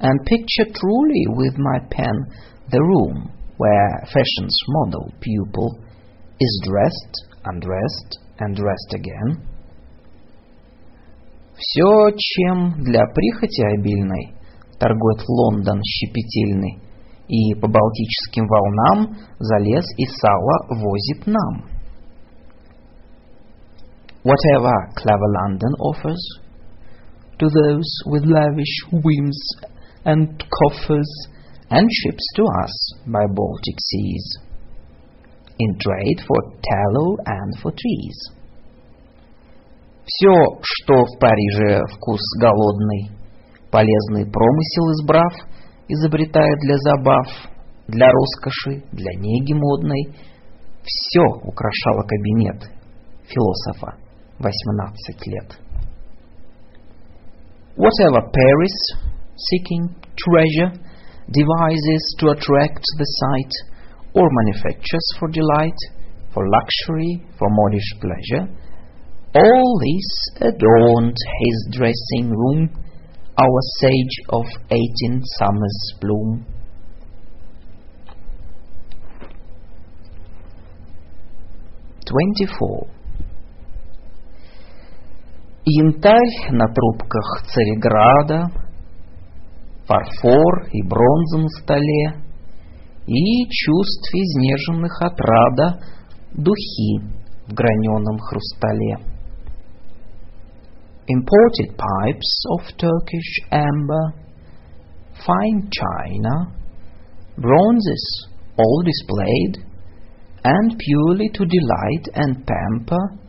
and 0.00 0.26
picture 0.26 0.64
truly 0.64 1.24
with 1.28 1.58
my 1.58 1.78
pen 1.90 2.14
the 2.70 2.80
room 2.80 3.30
where 3.58 4.04
fashion's 4.06 4.58
model 4.68 5.12
pupil 5.20 5.78
is 6.40 6.62
dressed, 6.66 7.14
undressed, 7.44 8.18
and 8.38 8.56
dressed 8.56 8.94
again? 8.94 9.48
Все, 11.54 12.10
чем 12.16 12.82
для 12.82 13.04
прихоти 13.14 13.62
обильной 13.62 14.34
торгует 14.78 15.22
Лондон 15.28 15.80
щепетильный, 15.84 16.80
и 17.28 17.54
по 17.54 17.68
Балтическим 17.68 18.46
волнам 18.46 19.16
за 19.38 19.58
лес 19.58 19.84
и 19.96 20.06
сало 20.06 20.82
возит 20.82 21.26
нам. 21.26 21.68
Whatever 24.24 24.72
clever 24.96 25.28
London 25.40 25.72
offers 25.78 26.22
to 27.39 27.47
those 27.49 27.89
with 28.05 28.23
lavish 28.25 28.75
whims 28.91 29.39
and 30.05 30.43
coffers 30.49 31.11
and 31.69 31.87
ships 31.91 32.25
to 32.35 32.43
us 32.63 32.73
by 33.05 33.25
Baltic 33.27 33.77
seas, 33.79 34.37
in 35.59 35.77
trade 35.79 36.21
for 36.25 36.37
tallow 36.63 37.17
and 37.25 37.59
for 37.61 37.71
trees. 37.71 38.17
Все, 40.05 40.33
что 40.63 41.03
в 41.03 41.19
Париже 41.19 41.81
вкус 41.95 42.21
голодный, 42.39 43.11
полезный 43.69 44.25
промысел 44.25 44.91
избрав— 44.93 45.33
изобретает 45.87 46.59
для 46.59 46.77
забав, 46.77 47.27
для 47.87 48.07
роскоши, 48.07 48.83
для 48.91 49.11
неги 49.19 49.53
модной. 49.53 50.13
Все 50.83 51.23
украшало 51.43 52.03
кабинет 52.03 52.69
философа 53.27 53.97
18 54.39 55.27
лет. 55.27 55.59
Whatever 57.77 58.27
Paris, 58.33 58.75
seeking 59.37 59.95
treasure, 60.17 60.73
devises 61.29 62.15
to 62.19 62.29
attract 62.29 62.81
the 62.97 63.05
sight, 63.05 63.51
or 64.15 64.27
manufactures 64.31 65.07
for 65.19 65.29
delight, 65.29 65.77
for 66.33 66.43
luxury, 66.49 67.23
for 67.37 67.47
modish 67.51 67.93
pleasure, 68.01 68.49
all 69.35 69.79
this 69.79 70.49
adorned 70.49 71.15
his 71.39 71.67
dressing 71.71 72.31
room, 72.31 72.69
our 73.39 73.59
sage 73.79 74.25
of 74.29 74.45
eighteen 74.71 75.21
summers' 75.37 75.93
bloom. 76.01 76.45
Twenty-four. 82.07 82.96
Янтарь 85.69 86.49
на 86.51 86.65
трубках 86.73 87.43
Цареграда, 87.51 88.47
фарфор 89.85 90.69
и 90.71 90.81
бронза 90.87 91.39
на 91.39 91.49
столе, 91.59 92.23
и 93.05 93.45
чувств 93.49 94.09
изнеженных 94.13 95.01
отрада 95.01 95.77
духи 96.31 97.01
в 97.47 97.53
граненом 97.53 98.17
хрустале. 98.17 98.95
Imported 101.09 101.75
pipes 101.75 102.31
of 102.55 102.61
Turkish 102.77 103.33
amber, 103.51 104.13
fine 105.25 105.69
china, 105.69 106.53
bronzes 107.35 108.29
all 108.57 108.83
displayed, 108.85 109.65
and 110.45 110.77
purely 110.79 111.27
to 111.33 111.43
delight 111.45 112.07
and 112.13 112.45
pamper, 112.47 113.26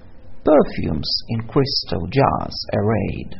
perfumes 0.49 1.11
in 1.29 1.41
crystal 1.47 2.07
jars 2.11 2.57
arrayed. 2.73 3.33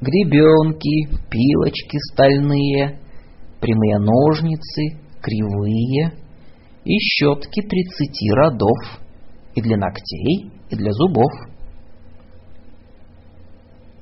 Гребенки, 0.00 1.08
пилочки 1.30 1.98
стальные, 2.12 2.98
прямые 3.60 3.98
ножницы, 3.98 4.98
кривые 5.22 6.12
и 6.84 6.98
щетки 6.98 7.62
тридцати 7.62 8.30
родов 8.32 9.00
и 9.54 9.62
для 9.62 9.76
ногтей, 9.76 10.52
и 10.70 10.76
для 10.76 10.92
зубов. 10.92 11.32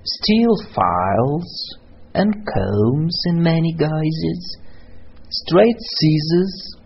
Steel 0.04 0.54
files 0.74 1.78
and 2.14 2.34
combs 2.44 3.16
in 3.28 3.40
many 3.40 3.72
guises, 3.78 4.58
straight 5.30 5.78
scissors, 5.78 6.76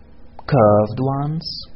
curved 0.45 0.99
ones, 0.99 1.66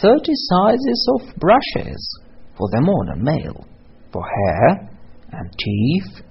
thirty 0.00 0.32
sizes 0.34 1.08
of 1.14 1.34
brushes 1.36 2.20
for 2.56 2.68
the 2.70 2.80
modern 2.80 3.22
male, 3.24 3.66
for 4.12 4.22
hair 4.22 4.90
and 5.32 5.50
teeth 5.58 6.24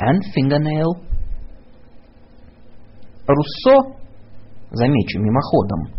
and 0.00 0.22
fingernail. 0.34 0.94
Руссо, 3.26 3.96
замечу 4.70 5.20
мимоходом, 5.20 5.98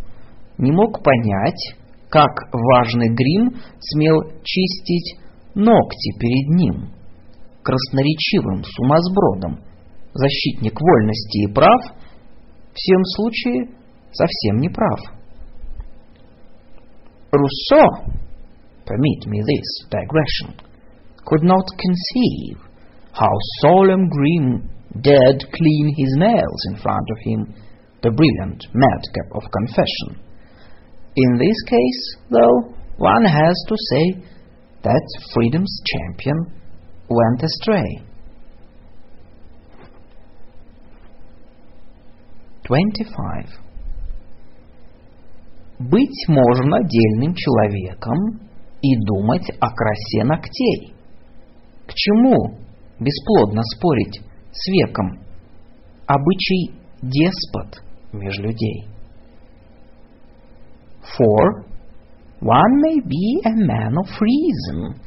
не 0.57 0.71
мог 0.71 1.03
понять, 1.03 1.75
как 2.09 2.31
важный 2.51 3.09
грим 3.09 3.61
смел 3.79 4.21
чистить 4.43 5.19
ногти 5.53 6.17
перед 6.19 6.49
ним, 6.55 6.89
красноречивым 7.61 8.63
сумасбродом, 8.63 9.59
защитник 10.13 10.79
вольности 10.79 11.49
и 11.49 11.53
прав, 11.53 11.81
в 12.71 12.75
всем 12.75 13.03
случае 13.03 13.69
совсем 14.11 14.57
не 14.57 14.69
прав. 14.69 15.18
Rousseau, 17.31 18.11
permit 18.85 19.27
me 19.27 19.41
this 19.45 19.87
digression, 19.89 20.59
could 21.25 21.43
not 21.43 21.65
conceive 21.77 22.57
how 23.13 23.31
solemn 23.61 24.09
Grimm 24.09 24.69
dared 25.01 25.45
clean 25.53 25.93
his 25.95 26.15
nails 26.17 26.61
in 26.71 26.77
front 26.77 27.07
of 27.11 27.17
him, 27.21 27.53
the 28.01 28.11
brilliant 28.11 28.65
madcap 28.73 29.35
of 29.35 29.43
confession. 29.51 30.23
In 31.15 31.37
this 31.37 31.61
case, 31.67 32.17
though, 32.29 32.73
one 32.97 33.25
has 33.25 33.55
to 33.67 33.75
say 33.91 34.23
that 34.83 35.01
freedom's 35.33 35.81
champion 35.85 36.37
went 37.09 37.43
astray. 37.43 38.05
25. 42.65 43.68
Быть 45.79 46.27
можно 46.27 46.83
дельным 46.83 47.33
человеком 47.33 48.41
и 48.81 48.95
думать 49.05 49.49
о 49.61 49.69
красе 49.71 50.25
ногтей. 50.25 50.93
К 51.87 51.93
чему 51.93 52.57
бесплодно 52.99 53.63
спорить 53.63 54.21
с 54.51 54.67
веком? 54.67 55.19
Обычай 56.05 56.73
деспот 57.01 57.81
меж 58.11 58.37
людей. 58.39 58.87
For 61.17 61.63
one 62.41 62.81
may 62.81 62.99
be 62.99 63.41
a 63.45 63.55
man 63.55 63.97
of 63.97 64.09
reason 64.19 64.99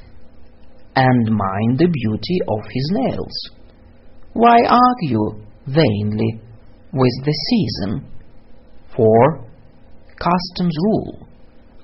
and 0.95 1.29
mind 1.29 1.79
the 1.79 1.87
beauty 1.87 2.41
of 2.49 2.65
his 2.65 2.91
nails. 2.93 3.51
Why 4.33 4.57
argue 4.65 5.45
vainly 5.67 6.41
with 6.93 7.25
the 7.27 7.35
season? 7.51 8.07
For 8.97 9.52
custom's 10.23 10.77
rule 10.87 11.27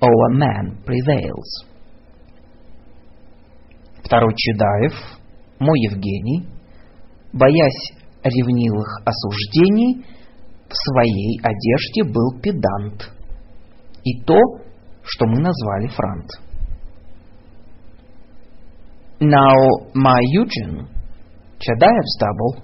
over 0.01 0.29
man 0.31 0.79
prevails. 0.85 1.65
Второй 4.03 4.33
Чедаев, 4.35 4.93
мой 5.59 5.77
Евгений, 5.91 6.47
боясь 7.33 7.91
ревнивых 8.23 9.01
осуждений, 9.05 10.05
в 10.69 10.73
своей 10.73 11.39
одежде 11.43 12.03
был 12.03 12.39
педант. 12.41 13.11
И 14.03 14.21
то, 14.21 14.39
что 15.03 15.25
мы 15.25 15.41
назвали 15.41 15.87
франт. 15.87 16.29
Now, 19.19 19.53
my 19.93 20.21
Eugen, 20.31 20.87
Chadaev's 21.59 22.17
double, 22.19 22.63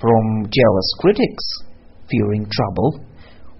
from 0.00 0.44
jealous 0.44 0.94
critics, 1.00 1.44
fearing 2.08 2.48
trouble, 2.48 3.09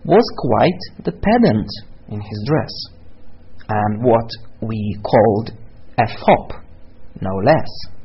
was 0.05 0.25
quite 0.37 1.05
the 1.05 1.13
pedant 1.13 1.69
in 2.09 2.21
his 2.21 2.45
dress, 2.47 2.75
and 3.69 4.03
what 4.03 4.29
we 4.61 4.99
called 5.03 5.51
a 5.99 6.07
fop, 6.07 6.63
no 7.21 7.35
less. 7.45 8.01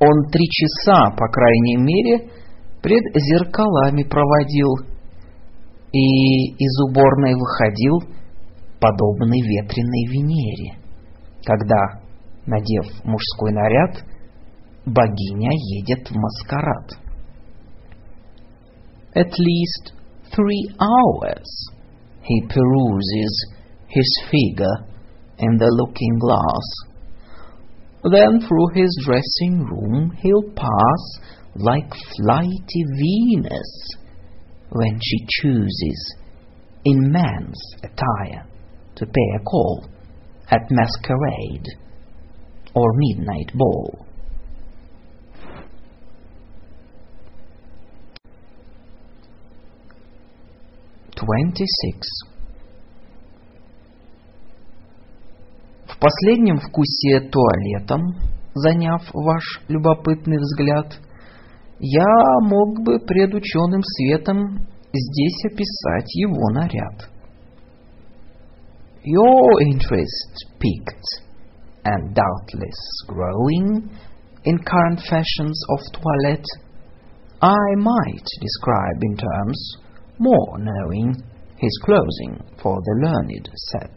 Он 0.00 0.30
три 0.30 0.46
часа, 0.50 1.10
по 1.16 1.28
крайней 1.28 1.76
мере, 1.76 2.30
пред 2.82 3.02
зеркалами 3.14 4.02
проводил 4.02 4.94
и 5.92 6.54
из 6.58 6.80
уборной 6.88 7.34
выходил, 7.34 8.02
подобный 8.80 9.40
ветреной 9.40 10.04
Венере, 10.10 10.76
когда, 11.44 12.02
надев 12.46 12.86
мужской 13.04 13.52
наряд, 13.52 14.04
богиня 14.84 15.50
едет 15.52 16.10
в 16.10 16.14
маскарад. 16.14 16.98
At 19.14 19.30
least 19.38 19.93
three 20.34 20.68
hours 20.80 21.70
he 22.22 22.42
peruses 22.48 23.46
his 23.88 24.22
figure 24.30 24.76
in 25.38 25.56
the 25.58 25.70
looking 25.70 26.18
glass. 26.18 26.66
Then 28.02 28.40
through 28.46 28.68
his 28.74 29.04
dressing 29.04 29.64
room 29.64 30.16
he'll 30.20 30.50
pass 30.54 31.34
like 31.56 31.92
flighty 32.16 32.84
Venus 32.96 33.88
when 34.70 34.98
she 35.02 35.26
chooses 35.40 36.14
in 36.84 37.12
man's 37.12 37.60
attire 37.82 38.46
to 38.96 39.06
pay 39.06 39.28
a 39.36 39.44
call 39.44 39.86
at 40.50 40.70
masquerade 40.70 41.66
or 42.74 42.92
midnight 42.94 43.50
ball. 43.54 44.03
Twenty-six. 51.16 52.00
В 55.86 55.98
последнем 56.00 56.58
вкусе 56.58 57.20
туалетом, 57.30 58.00
заняв 58.54 59.02
ваш 59.12 59.60
любопытный 59.68 60.38
взгляд, 60.38 60.98
я 61.78 62.04
мог 62.42 62.82
бы 62.82 62.98
пред 62.98 63.32
ученым 63.32 63.82
светом 63.82 64.66
здесь 64.92 65.44
описать 65.46 66.14
его 66.16 66.50
наряд. 66.50 67.08
Your 69.04 69.60
interest 69.62 70.34
piqued 70.58 71.06
and 71.84 72.14
doubtless 72.14 72.80
growing 73.06 73.90
in 74.44 74.58
current 74.58 75.00
fashions 75.08 75.58
of 75.70 75.80
toilette, 75.92 76.44
I 77.40 77.76
might 77.76 78.26
describe 78.40 79.02
in 79.02 79.16
terms 79.16 79.83
more 80.18 80.58
knowing 80.58 81.14
his 81.56 81.80
clothing 81.84 82.40
for 82.62 82.80
the 82.82 82.94
learned 83.02 83.48
set. 83.70 83.96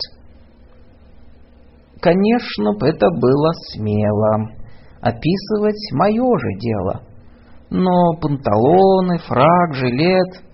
Конечно, 2.02 2.76
это 2.86 3.10
было 3.10 3.52
смело. 3.72 4.52
Описывать 5.02 5.92
мое 5.94 6.38
же 6.38 6.60
дело. 6.60 7.04
Но 7.70 8.14
панталоны, 8.22 9.18
фраг, 9.20 9.74
жилет— 9.74 10.42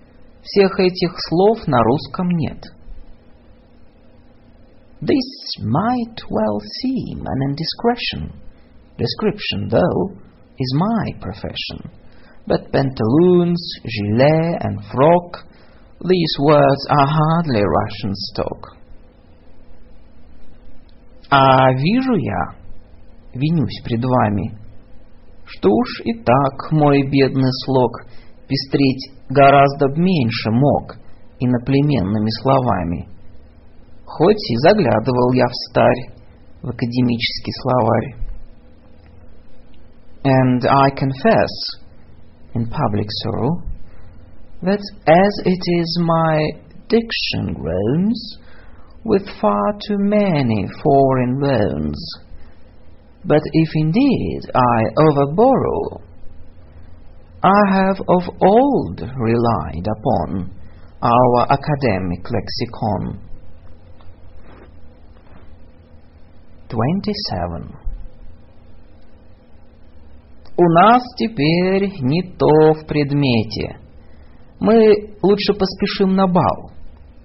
всех 0.44 0.78
этих 0.78 1.10
слов 1.28 1.66
на 1.66 1.82
русском 1.82 2.28
нет. 2.28 2.62
This 5.00 5.62
might 5.62 6.20
well 6.30 6.60
seem 6.82 7.24
an 7.26 7.42
indiscretion. 7.48 8.32
Description, 8.96 9.68
though, 9.68 10.16
is 10.58 10.74
my 10.76 11.12
profession. 11.20 11.90
But 12.46 12.70
pantaloons, 12.72 13.62
gilet, 13.84 14.62
and 14.62 14.84
frock, 14.84 15.44
these 16.04 16.34
words 16.40 16.82
are 16.90 17.08
hardly 17.08 17.62
Russian 17.62 18.14
stock. 18.14 18.76
А 21.30 21.72
вижу 21.72 22.14
я, 22.14 22.54
винюсь 23.32 23.82
пред 23.84 24.04
вами, 24.04 24.56
что 25.46 25.70
уж 25.70 26.00
и 26.04 26.12
так 26.22 26.72
мой 26.72 27.02
бедный 27.02 27.50
слог 27.64 28.02
пестреть 28.46 29.12
гораздо 29.30 29.88
меньше 29.96 30.50
мог 30.50 30.96
иноплеменными 31.40 32.30
словами. 32.42 33.08
Хоть 34.04 34.50
и 34.50 34.56
заглядывал 34.58 35.32
я 35.32 35.46
в 35.46 35.54
старь, 35.70 36.14
в 36.62 36.68
академический 36.68 37.52
словарь. 37.62 38.24
And 40.26 40.64
I 40.66 40.90
confess, 40.90 41.50
in 42.54 42.70
public 42.70 43.08
sorrow, 43.22 43.73
that 44.61 44.83
as 45.07 45.33
it 45.45 45.63
is 45.79 45.99
my 46.01 46.39
diction 46.89 47.53
groans 47.53 48.37
with 49.05 49.23
far 49.39 49.73
too 49.87 49.97
many 49.97 50.67
foreign 50.83 51.39
loans, 51.39 51.99
but 53.25 53.41
if 53.53 53.69
indeed 53.75 54.41
I 54.53 54.83
overborrow, 54.97 56.01
I 57.41 57.59
have 57.71 57.99
of 58.07 58.23
old 58.41 59.01
relied 59.01 59.85
upon 59.87 60.51
our 61.01 61.47
academic 61.49 62.27
lexicon. 62.29 63.21
27. 66.67 67.73
У 70.57 70.63
нас 70.63 71.01
теперь 71.15 71.89
не 72.01 72.21
то 72.37 72.73
в 72.73 72.85
предмете. 72.85 73.79
Мы 74.66 74.80
лучше 75.22 75.52
поспешим 75.52 76.16
на 76.16 76.26
бал, 76.26 76.70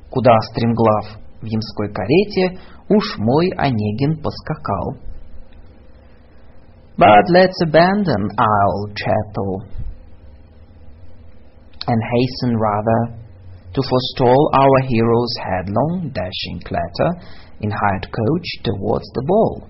куда 0.10 0.36
стремглав 0.52 1.06
в 1.42 1.46
ямской 1.46 1.88
карете 1.88 2.60
уж 2.90 3.18
мой 3.18 3.50
Онегин 3.56 4.22
поскакал. 4.22 4.98
But 6.98 7.24
let's 7.32 7.56
abandon 7.64 8.28
our 8.38 8.94
chattel 8.94 9.64
and 11.88 12.02
hasten 12.12 12.58
rather 12.58 13.16
to 13.74 13.82
forestall 13.88 14.52
our 14.54 14.80
hero's 14.90 15.34
headlong, 15.40 16.12
dashing 16.12 16.60
clatter 16.68 17.12
in 17.62 17.72
hired 17.72 18.12
coach 18.12 18.50
towards 18.66 19.08
the 19.16 19.24
ball. 19.26 19.64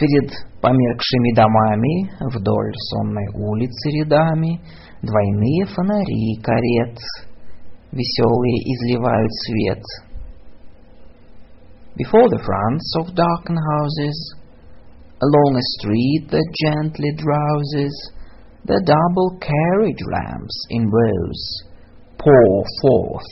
Перед 0.00 0.32
померкшими 0.60 1.32
домами 1.36 2.10
вдоль 2.34 2.74
сонной 2.90 3.28
улицы 3.34 3.90
рядами 3.90 4.60
двойные 5.02 5.66
фонари 5.66 6.40
карет 6.42 6.98
веселые 7.92 8.58
изливают 8.72 9.32
свет. 9.46 9.82
Before 11.96 12.28
the 12.28 12.42
fronts 12.44 12.94
of 12.98 13.14
darkened 13.14 13.58
houses, 13.58 14.34
along 15.20 15.56
a 15.56 15.68
street 15.78 16.28
that 16.30 16.54
gently 16.64 17.12
drowses, 17.16 18.12
the 18.64 18.80
double 18.84 19.38
carriage 19.40 20.02
lamps 20.12 20.66
in 20.70 20.88
rows 20.88 21.64
pour 22.18 22.64
forth 22.82 23.26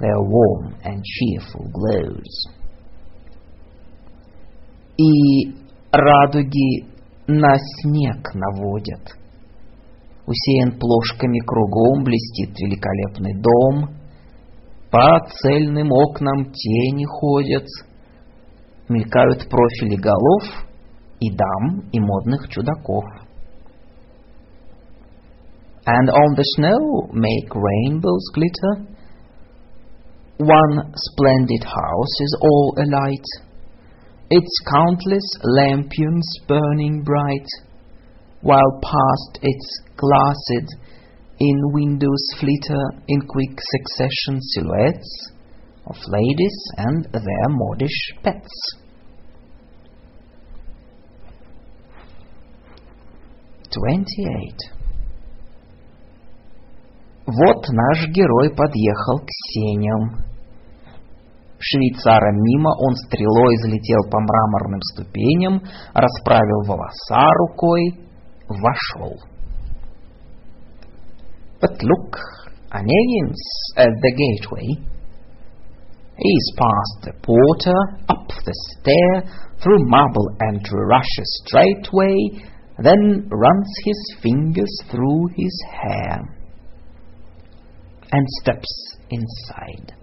their 0.00 0.20
warm 0.20 0.74
and 0.84 1.02
cheerful 1.04 1.66
glows. 1.72 2.48
И 4.96 5.54
радуги 5.92 6.86
на 7.26 7.56
снег 7.58 8.34
наводят. 8.34 9.17
Усеян 10.28 10.78
плошками 10.78 11.40
кругом 11.40 12.04
блестит 12.04 12.50
великолепный 12.60 13.34
дом. 13.40 13.96
По 14.90 15.26
цельным 15.40 15.90
окнам 15.90 16.52
тени 16.52 17.06
ходят, 17.06 17.66
мелькают 18.90 19.48
профили 19.48 19.96
голов 19.96 20.42
и 21.20 21.34
дам, 21.34 21.88
и 21.92 21.98
модных 21.98 22.46
чудаков. 22.50 23.04
And 25.86 26.10
on 26.10 26.34
the 26.36 26.44
snow 26.56 27.08
make 27.14 27.48
rainbows 27.54 28.24
glitter. 28.34 28.86
One 30.40 30.92
splendid 30.94 31.64
house 31.64 32.20
is 32.20 32.36
all 32.42 32.74
alight 32.76 33.24
its 34.30 34.60
countless 34.70 35.24
lampions 35.42 36.28
burning 36.46 37.02
bright, 37.02 37.48
while 38.42 38.78
past 38.82 39.38
its 39.40 39.87
glassed 39.98 40.70
in 41.38 41.56
windows 41.74 42.24
flitter 42.38 42.84
in 43.08 43.20
quick 43.26 43.58
succession 43.74 44.40
silhouettes 44.40 45.32
of 45.86 45.96
ladies 46.06 46.58
and 46.78 47.04
their 47.12 47.48
modish 47.50 48.00
pets. 48.22 48.56
Twenty-eight. 53.70 54.60
Вот 57.26 57.68
наш 57.68 58.08
герой 58.08 58.48
подъехал 58.56 59.18
к 59.18 59.28
сеням. 59.28 60.24
Швейцара 61.60 62.32
мимо 62.32 62.70
он 62.70 62.94
стрелой 62.94 63.56
взлетел 63.56 64.10
по 64.10 64.20
мраморным 64.20 64.80
ступеням, 64.94 65.60
расправил 65.92 66.62
волоса 66.66 67.28
рукой, 67.40 68.00
вошел. 68.48 69.18
But 71.59 71.81
look, 71.81 72.17
Onegin's 72.73 73.43
at 73.77 73.93
the 74.01 74.11
gateway. 74.11 74.67
He's 76.17 76.51
past 76.57 77.05
the 77.05 77.13
porter, 77.21 77.79
up 78.09 78.27
the 78.27 78.53
stair, 78.71 79.23
through 79.61 79.85
marble 79.85 80.27
entry 80.47 80.85
rushes 80.85 81.43
straightway, 81.45 82.15
then 82.79 83.27
runs 83.29 83.71
his 83.85 84.15
fingers 84.21 84.73
through 84.89 85.27
his 85.35 85.63
hair 85.81 86.19
and 88.11 88.27
steps 88.41 88.97
inside. 89.09 89.93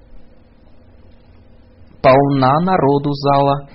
полна 2.02 2.54
народу 2.64 3.12
зала. 3.12 3.68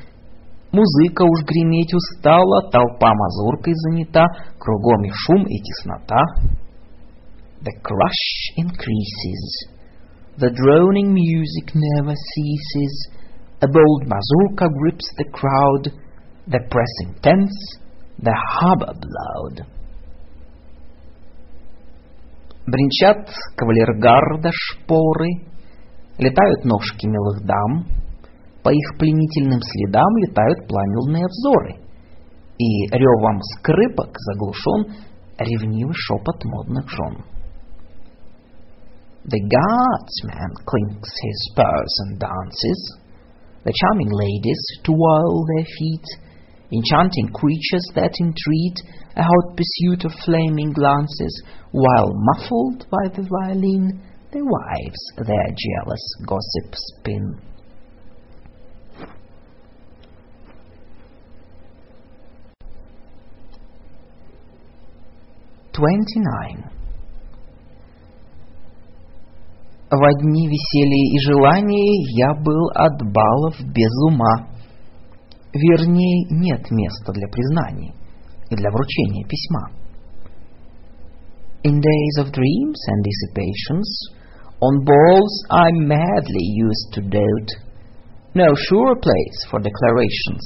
Музыка 0.71 1.23
уж 1.23 1.43
греметь 1.45 1.93
устала, 1.93 2.69
толпа 2.69 3.13
мазуркой 3.13 3.73
занята, 3.75 4.25
кругом 4.59 5.05
и 5.05 5.11
шум, 5.11 5.45
и 5.47 5.57
теснота. 5.61 6.21
The 7.62 7.72
crush 7.82 8.56
increases, 8.56 9.68
the 10.38 10.48
droning 10.48 11.12
music 11.12 11.74
never 11.74 12.14
ceases, 12.16 13.10
a 13.60 13.68
bold 13.68 14.08
mazurka 14.08 14.66
grips 14.80 15.12
the 15.18 15.28
crowd, 15.28 15.92
the 16.46 16.60
press 16.70 16.94
intense, 17.04 17.52
the 18.18 18.32
hubbub 18.32 18.96
loud. 19.04 19.66
Бринчат 22.66 23.28
кавалергарда 23.56 24.50
шпоры, 24.54 25.28
летают 26.16 26.64
ножки 26.64 27.06
милых 27.06 27.44
дам, 27.44 27.84
по 28.62 28.70
их 28.70 28.98
пленительным 28.98 29.60
следам 29.60 30.16
летают 30.16 30.66
пламенные 30.66 31.26
взоры, 31.26 31.76
и 32.56 32.86
ревом 32.88 33.38
скрипок 33.42 34.16
заглушен 34.16 34.96
ревнивый 35.38 35.94
шепот 35.94 36.42
модных 36.44 36.88
жен. 36.88 37.24
The 39.30 39.46
guardsman 39.46 40.50
clinks 40.66 41.10
his 41.22 41.50
spurs 41.52 41.94
and 41.98 42.18
dances. 42.18 42.98
The 43.62 43.72
charming 43.80 44.10
ladies 44.10 44.62
twirl 44.82 45.46
their 45.54 45.66
feet, 45.78 46.06
enchanting 46.72 47.28
creatures 47.32 47.86
that 47.94 48.10
entreat 48.18 48.76
a 49.14 49.22
hot 49.22 49.56
pursuit 49.56 50.04
of 50.04 50.18
flaming 50.24 50.72
glances, 50.72 51.42
while 51.70 52.10
muffled 52.12 52.86
by 52.90 53.06
the 53.14 53.22
violin, 53.22 54.02
the 54.32 54.42
wives 54.42 55.02
their 55.24 55.54
jealous 55.54 56.14
gossip 56.26 56.74
spin. 56.74 57.40
29. 65.72 66.79
В 69.90 70.22
дни 70.22 70.46
веселья 70.46 71.04
и 71.14 71.18
желаний 71.26 72.06
я 72.16 72.32
был 72.34 72.70
от 72.76 73.02
балов 73.12 73.56
без 73.74 73.90
ума. 74.06 74.46
Вернее, 75.52 76.28
нет 76.30 76.70
места 76.70 77.12
для 77.12 77.26
признаний 77.26 77.92
и 78.50 78.54
для 78.54 78.70
вручения 78.70 79.26
письма. 79.26 79.72
In 81.64 81.80
days 81.80 82.24
of 82.24 82.30
dreams 82.30 82.78
and 82.86 83.02
dissipations, 83.02 83.88
on 84.60 84.84
balls 84.84 85.34
I 85.50 85.72
madly 85.72 86.46
used 86.54 86.94
to 86.94 87.02
dote, 87.02 87.52
no 88.34 88.46
sure 88.54 88.94
place 88.94 89.50
for 89.50 89.58
declarations 89.58 90.44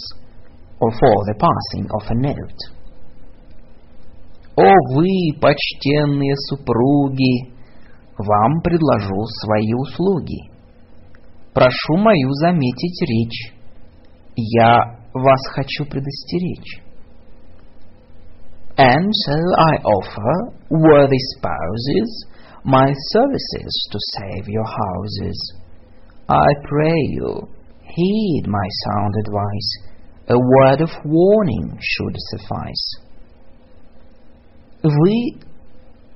or 0.80 0.90
for 0.90 1.16
the 1.26 1.36
passing 1.38 1.86
of 1.92 2.02
a 2.08 2.14
note. 2.14 2.60
О 4.56 4.72
вы, 4.94 5.38
почтенные 5.38 6.34
супруги, 6.48 7.53
вам 8.17 8.61
предложу 8.61 9.25
свои 9.41 9.73
услуги. 9.73 10.51
Прошу 11.53 11.97
мою 11.97 12.31
заметить 12.33 13.01
речь. 13.01 13.53
Я 14.35 14.97
вас 15.13 15.39
хочу 15.53 15.85
предостеречь. 15.85 16.81
And 18.77 19.11
so 19.25 19.35
I 19.57 19.75
offer, 19.83 20.53
worthy 20.69 21.19
spouses, 21.35 22.25
my 22.63 22.93
services 23.11 23.87
to 23.91 23.99
save 24.15 24.47
your 24.47 24.65
houses. 24.65 25.53
I 26.29 26.47
pray 26.63 26.95
you, 27.11 27.49
heed 27.81 28.43
my 28.47 28.67
sound 28.85 29.15
advice. 29.25 29.71
A 30.29 30.37
word 30.37 30.81
of 30.81 30.91
warning 31.03 31.77
should 31.81 32.15
suffice. 32.31 33.01
Вы 34.83 35.39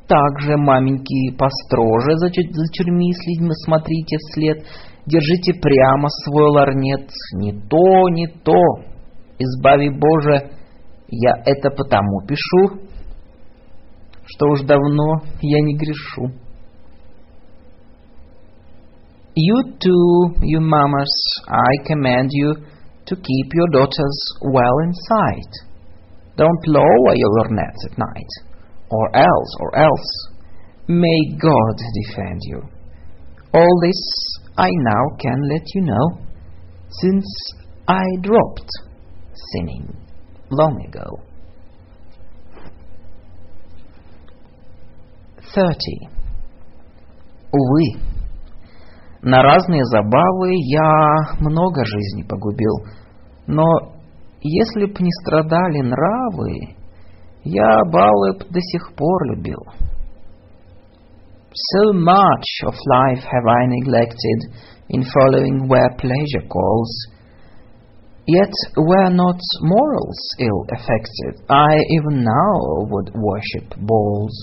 также, 0.09 0.57
маменьки, 0.57 1.37
построже 1.39 2.17
за, 2.17 2.29
за 2.29 2.73
чурьми 2.73 3.13
следьми, 3.13 3.51
смотрите 3.65 4.17
вслед, 4.19 4.65
держите 5.07 5.53
прямо 5.55 6.09
свой 6.25 6.51
ларнет. 6.51 7.11
Не 7.35 7.53
то, 7.53 8.09
не 8.09 8.27
то. 8.27 8.61
Избави 9.39 9.91
Боже, 9.91 10.51
я 11.11 11.35
это 11.45 11.71
потому 11.71 12.27
пишу, 12.27 12.81
что 14.27 14.49
уж 14.49 14.63
давно 14.63 15.21
я 15.41 15.61
не 15.61 15.77
грешу. 15.77 16.35
You 19.37 19.79
too, 19.79 20.35
you 20.43 20.59
mammas, 20.61 21.13
I 21.47 21.87
command 21.87 22.29
you 22.33 22.55
to 23.07 23.15
keep 23.15 23.49
your 23.55 23.69
daughters 23.73 24.19
well 24.43 24.77
in 24.85 24.93
sight. 24.93 25.53
Don't 26.37 26.67
lower 26.67 27.15
your 27.15 27.31
lorgnettes 27.39 27.83
at 27.89 27.99
night, 27.99 28.48
or 28.91 29.17
else, 29.17 29.57
or 29.61 29.77
else, 29.77 30.29
may 30.89 31.21
God 31.41 31.77
defend 32.03 32.41
you. 32.43 32.63
All 33.53 33.81
this 33.83 34.01
I 34.57 34.69
now 34.71 35.17
can 35.21 35.41
let 35.49 35.63
you 35.75 35.83
know, 35.83 36.19
since 36.91 37.27
I 37.87 38.05
dropped 38.23 38.69
sinning 39.53 39.97
long 40.51 40.85
ago. 40.87 41.23
30. 45.55 46.09
Увы, 47.51 48.01
на 49.23 49.43
разные 49.43 49.85
забавы 49.85 50.51
я 50.53 51.35
много 51.41 51.85
жизни 51.85 52.23
погубил, 52.23 52.85
но 53.47 53.65
если 54.41 54.87
б 54.87 54.95
не 55.01 55.11
страдали 55.23 55.81
нравы, 55.81 56.77
я 57.44 57.80
балы 57.92 58.34
б 58.40 58.46
до 58.50 58.60
сих 58.62 58.94
пор 58.96 59.26
любил. 59.32 59.64
So 61.54 61.94
much 61.94 62.50
of 62.66 62.74
life 62.90 63.24
have 63.24 63.48
I 63.48 63.68
neglected 63.68 64.40
in 64.90 65.04
following 65.04 65.68
where 65.68 65.90
pleasure 66.00 66.48
calls. 66.50 66.92
Yet 68.26 68.54
were 68.78 69.10
not 69.12 69.40
morals 69.62 70.22
ill 70.40 70.66
affected, 70.74 71.44
I 71.50 71.76
even 71.98 72.24
now 72.24 72.88
would 72.90 73.12
worship 73.14 73.76
balls. 73.78 74.34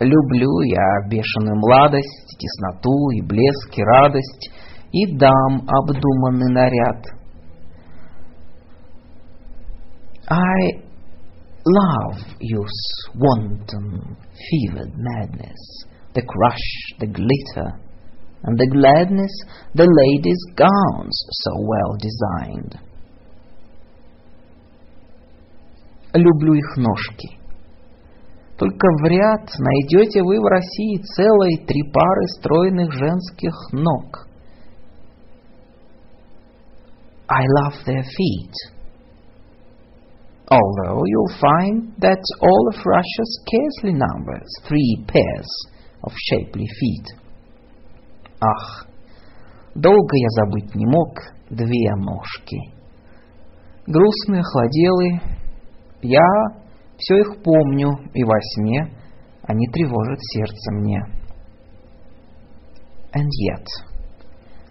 Люблю 0.00 0.60
я 0.62 1.08
бешеную 1.08 1.56
младость, 1.56 2.36
тесноту 2.38 3.10
и 3.10 3.22
блеск, 3.22 3.78
и 3.78 3.82
радость, 3.82 4.50
и 4.92 5.16
дам 5.16 5.66
обдуманный 5.68 6.52
наряд. 6.52 7.04
I 10.28 10.86
love 11.66 12.18
youth's 12.40 13.08
wanton, 13.14 14.16
fevered 14.50 14.92
madness, 14.96 15.84
the 16.14 16.22
crush, 16.22 16.98
the 17.00 17.06
glitter, 17.06 17.80
and 18.44 18.58
the 18.58 18.70
gladness, 18.72 19.32
the 19.74 19.86
ladies' 19.86 20.46
gowns 20.54 21.16
so 21.42 21.52
well 21.60 21.96
designed. 21.98 22.78
Люблю 26.14 26.54
их 26.54 26.76
ножки. 26.76 27.38
Только 28.56 28.86
в 29.02 29.04
ряд 29.04 29.50
найдете 29.58 30.22
вы 30.22 30.40
в 30.40 30.44
России 30.44 31.02
целые 31.14 31.66
три 31.66 31.82
пары 31.92 32.26
стройных 32.38 32.90
женских 32.92 33.52
ног. 33.72 34.26
I 37.28 37.44
love 37.60 37.74
their 37.84 38.02
feet. 38.02 38.54
Although 40.50 41.02
you'll 41.04 41.38
find 41.40 41.92
that 41.98 42.22
all 42.40 42.68
of 42.72 42.86
Russia 42.86 43.24
scarcely 43.42 43.98
numbers 43.98 44.46
three 44.68 45.04
pairs 45.08 45.48
of 46.02 46.12
shapely 46.30 46.66
feet. 46.78 47.06
Ах, 48.40 48.86
долго 49.74 50.16
я 50.16 50.28
забыть 50.42 50.74
не 50.74 50.86
мог 50.86 51.18
две 51.50 51.94
ножки. 51.96 52.58
Грустные, 53.86 54.40
охладелые, 54.40 55.20
я 56.02 56.28
все 56.96 57.18
их 57.18 57.42
помню, 57.42 57.90
и 58.14 58.24
во 58.24 58.40
сне 58.40 58.92
они 59.42 59.66
тревожат 59.68 60.18
сердце 60.20 60.72
мне. 60.72 61.00
And 63.12 63.28
yet, 63.48 63.66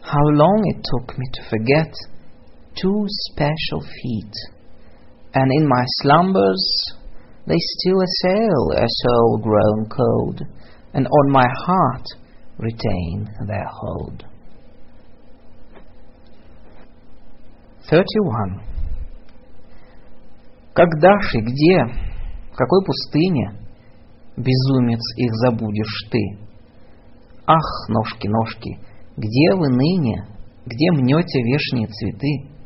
how 0.01 0.23
long 0.33 0.61
it 0.65 0.83
took 0.83 1.17
me 1.17 1.25
to 1.33 1.43
forget 1.49 1.91
two 2.75 3.05
special 3.31 3.81
feet, 3.81 4.33
and 5.34 5.50
in 5.52 5.68
my 5.68 5.84
slumbers 6.02 6.94
they 7.46 7.58
still 7.58 8.00
assail 8.00 8.70
a 8.76 8.86
soul 8.86 9.38
grown 9.42 9.88
cold, 9.88 10.42
and 10.92 11.06
on 11.06 11.30
my 11.30 11.46
heart 11.66 12.06
retain 12.58 13.28
their 13.46 13.66
hold. 13.70 14.24
31. 17.88 18.60
Когда 20.74 21.20
ж 21.20 21.34
и 21.34 21.40
где, 21.40 21.84
в 22.52 22.56
какой 22.56 22.84
пустыне, 22.84 23.52
безумец, 24.36 25.00
их 25.16 25.34
забудешь 25.34 26.08
ты? 26.10 26.38
Ах, 27.46 27.88
ножки, 27.88 28.28
ножки, 28.28 28.78
где 29.16 29.54
вы 29.56 29.68
ныне, 29.70 30.24
где 30.66 30.92
мнете 30.92 31.42
вешние 31.42 31.88
цветы? 31.88 32.59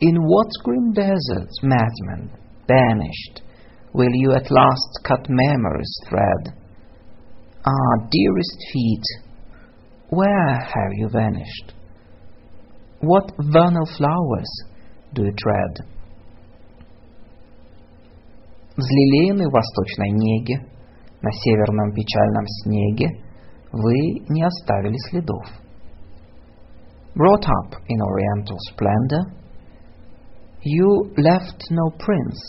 In 0.00 0.16
what 0.16 0.48
grim 0.62 0.92
desert, 0.92 1.50
madman, 1.62 2.30
banished, 2.68 3.42
will 3.94 4.12
you 4.12 4.32
at 4.32 4.50
last 4.50 5.00
cut 5.04 5.26
memory's 5.28 5.98
thread? 6.08 6.54
Ah, 7.64 8.06
dearest 8.10 8.58
feet, 8.72 9.04
where 10.10 10.58
have 10.60 10.92
you 10.92 11.08
vanished? 11.08 11.72
What 13.00 13.32
vernal 13.38 13.86
flowers 13.96 14.50
do 15.14 15.24
you 15.24 15.32
tread? 15.32 15.86
Взлелеены 18.76 19.48
в 19.48 19.52
восточной 19.52 20.10
неге, 20.10 20.58
на 21.22 21.30
северном 21.32 21.92
печальном 21.92 22.46
снеге, 22.46 23.08
вы 23.72 24.20
не 24.28 24.42
оставили 24.42 24.96
следов. 25.08 25.46
Brought 27.14 27.44
up 27.44 27.80
in 27.88 27.98
oriental 28.00 28.58
splendor, 28.70 29.22
you 30.62 31.12
left 31.16 31.62
no 31.70 31.90
prints, 31.98 32.40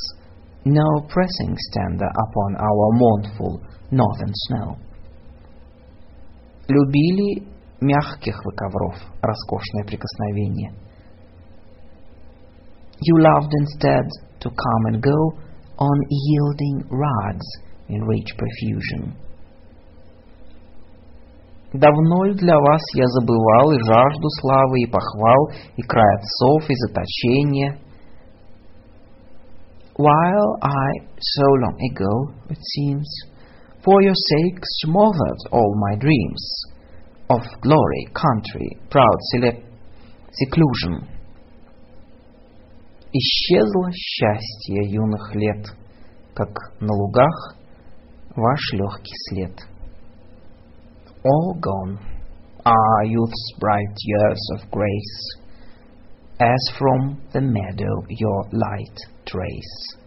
no 0.65 1.07
pressing 1.07 1.55
stander 1.69 2.07
upon 2.07 2.55
our 2.57 2.88
mournful 2.93 3.61
northern 3.91 4.34
snow. 4.47 4.78
Любили 6.67 7.47
мягких 7.80 8.36
вы 8.43 8.51
ковров, 8.53 8.95
роскошное 9.21 9.86
прикосновение. 9.86 10.71
You 12.99 13.19
loved 13.19 13.53
instead 13.53 14.09
to 14.39 14.49
come 14.49 14.93
and 14.93 15.01
go 15.01 15.38
on 15.78 15.97
yielding 16.09 16.89
rugs 16.89 17.47
in 17.88 18.01
rich 18.03 18.36
profusion. 18.36 19.15
Давно 21.73 22.23
ли 22.23 22.34
для 22.34 22.57
вас 22.57 22.82
я 22.95 23.05
забывал 23.07 23.71
и 23.71 23.80
жажду 23.80 24.30
славы, 24.41 24.82
и 24.82 24.88
похвал, 24.88 25.51
и 25.75 25.82
край 25.84 26.15
отцов, 26.15 26.69
и 26.69 26.75
заточения? 26.75 27.78
While 29.97 30.57
I, 30.61 30.89
so 31.19 31.43
long 31.43 31.78
ago, 31.91 32.34
it 32.51 32.59
seems, 32.75 33.09
for 33.84 34.01
your 34.03 34.13
sake 34.13 34.59
smothered 34.84 35.39
all 35.51 35.73
my 35.89 35.95
dreams 35.97 36.61
of 37.32 37.41
glory, 37.61 38.07
country, 38.13 38.78
proud 38.91 39.17
select 39.32 39.65
seclusion. 40.32 41.07
Исчезло 43.11 43.91
счастье 43.91 44.84
юных 44.91 45.34
лет, 45.34 45.65
как 46.36 46.53
на 46.80 46.93
лугах 46.93 47.55
ваш 48.36 48.73
легкий 48.73 49.15
след. 49.30 49.57
All 51.23 51.59
gone, 51.59 51.97
are 52.63 53.05
youth's 53.05 53.53
bright 53.59 53.95
years 54.03 54.49
of 54.55 54.69
grace, 54.69 55.39
as 56.39 56.78
from 56.78 57.19
the 57.34 57.41
meadow 57.41 58.03
your 58.09 58.43
light 58.51 59.11
trace. 59.33 59.99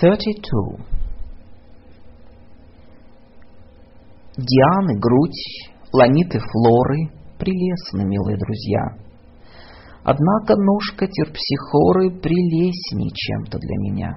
Thirty-two. 0.00 0.80
Дианы 4.36 4.98
грудь, 4.98 5.70
ланиты 5.92 6.40
флоры, 6.40 7.10
прелестны, 7.38 8.04
милые 8.04 8.36
друзья. 8.36 8.96
Однако 10.02 10.56
ножка 10.56 11.06
терпсихоры 11.06 12.10
прелестней 12.20 13.12
чем-то 13.14 13.58
для 13.58 13.76
меня. 13.76 14.14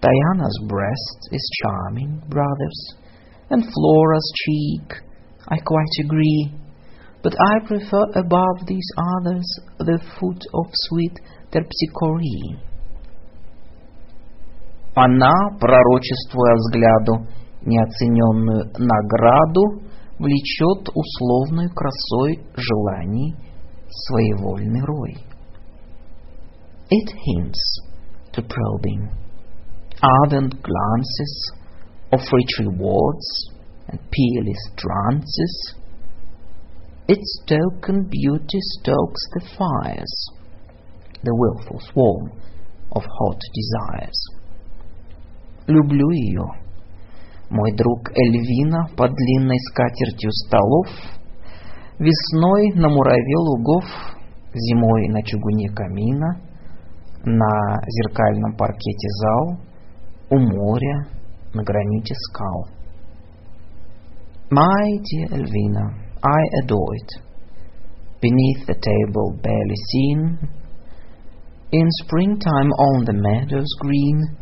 Diana's 0.00 0.58
breast 0.68 1.30
is 1.30 1.40
charming, 1.62 2.20
brothers, 2.28 2.96
and 3.50 3.62
Flora's 3.62 4.32
cheek, 4.34 5.05
I 5.47 5.57
quite 5.57 6.05
agree, 6.05 6.53
but 7.23 7.33
I 7.33 7.67
prefer 7.67 8.03
above 8.15 8.65
these 8.67 8.89
others 9.17 9.45
the 9.79 9.99
foot 10.19 10.41
of 10.53 10.65
sweet 10.87 11.19
Terpsichore. 11.51 12.59
Она, 14.95 15.33
пророчествуя 15.59 16.55
взгляду 16.55 17.27
неоцененную 17.65 18.71
награду, 18.77 19.83
влечет 20.19 20.89
условной 20.93 21.69
красой 21.69 22.43
желаний 22.55 23.35
своевольный 23.89 24.81
рой. 24.85 25.17
It 26.89 27.09
hints 27.25 27.81
to 28.33 28.41
probing 28.41 29.09
ardent 30.01 30.55
glances 30.61 31.53
of 32.11 32.19
rich 32.19 32.59
rewards 32.59 33.54
and 33.88 34.00
peerless 34.10 34.62
trances. 34.76 35.74
Its 37.08 37.40
token 37.46 38.08
beauty 38.10 38.60
stokes 38.80 39.22
the 39.34 39.46
fires, 39.56 40.30
the 41.22 41.34
willful 41.34 41.80
swarm 41.92 42.32
of 42.92 43.04
hot 43.04 43.40
desires. 43.54 44.18
Люблю 45.68 46.10
ее, 46.10 46.44
мой 47.50 47.72
друг 47.76 48.10
Эльвина 48.10 48.88
под 48.96 49.12
длинной 49.12 49.58
скатертью 49.70 50.30
столов, 50.32 50.88
весной 51.98 52.72
на 52.74 52.88
мураве 52.88 53.36
лугов, 53.36 53.84
зимой 54.52 55.08
на 55.08 55.22
чугуне 55.22 55.68
камина, 55.70 56.40
на 57.24 57.80
зеркальном 57.86 58.56
паркете 58.56 59.08
зал, 59.20 59.58
у 60.30 60.38
моря, 60.38 61.06
на 61.54 61.62
граните 61.62 62.14
скал. 62.14 62.75
My 64.50 64.98
dear 65.10 65.26
Elvina, 65.26 65.92
I 66.22 66.40
adore 66.62 66.94
it. 66.94 67.10
Beneath 68.20 68.64
the 68.66 68.74
table 68.74 69.36
barely 69.42 69.74
seen, 69.90 70.38
in 71.72 71.86
springtime 72.04 72.70
on 72.70 73.04
the 73.04 73.12
meadows 73.12 73.66
green, 73.80 74.36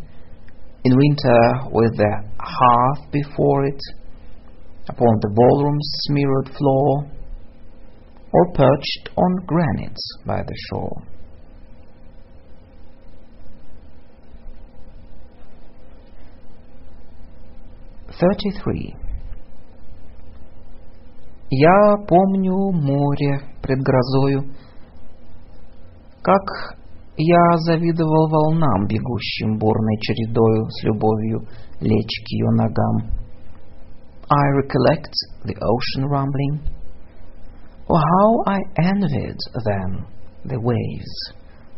in 0.85 0.95
winter 0.95 1.71
with 1.73 1.97
the 1.97 2.23
hearth 2.39 3.11
before 3.13 3.65
it, 3.65 3.81
upon 4.91 5.21
the 5.23 5.33
ballroom's 5.35 5.89
smeared 6.03 6.55
floor, 6.55 7.11
or 8.31 8.53
perched 8.53 9.09
on 9.17 9.47
granites 9.47 10.19
by 10.27 10.43
the 10.43 10.57
shore. 10.69 11.03
Thirty-three. 18.21 18.97
Я 21.54 21.98
помню 22.08 22.72
море 22.72 23.42
пред 23.62 23.80
грозою, 23.80 24.44
как 26.22 26.78
я 27.18 27.58
завидовал 27.58 28.30
волнам, 28.30 28.88
бегущим 28.88 29.58
бурной 29.58 29.98
чередою 30.00 30.70
с 30.70 30.84
любовью 30.84 31.42
лечь 31.82 32.24
к 32.24 32.28
ее 32.30 32.50
ногам. 32.52 33.12
I 34.30 34.46
recollect 34.62 35.12
the 35.44 35.56
ocean 35.56 36.08
rumbling. 36.08 36.60
Oh, 37.90 37.98
how 37.98 38.44
I 38.46 38.60
envied 38.78 39.40
then 39.66 40.06
the 40.46 40.60
waves, 40.62 41.34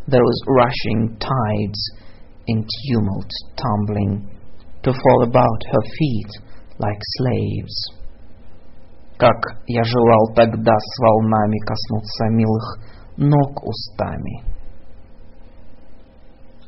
those 0.05 0.37
rushing 0.47 1.17
tides 1.17 1.81
in 2.47 2.65
tumult 2.89 3.31
tumbling 3.55 4.29
to 4.83 4.91
fall 4.91 5.23
about 5.23 5.63
her 5.71 5.83
feet 5.97 6.31
like 6.77 6.99
slaves. 7.17 7.94
Как 9.18 9.36
я 9.66 9.82
желал 9.82 10.34
тогда 10.34 10.74
с 10.76 10.98
волнами 10.98 11.58
коснуться 11.64 12.24
милых 12.30 12.78
ног 13.16 13.64
устами. 13.64 14.42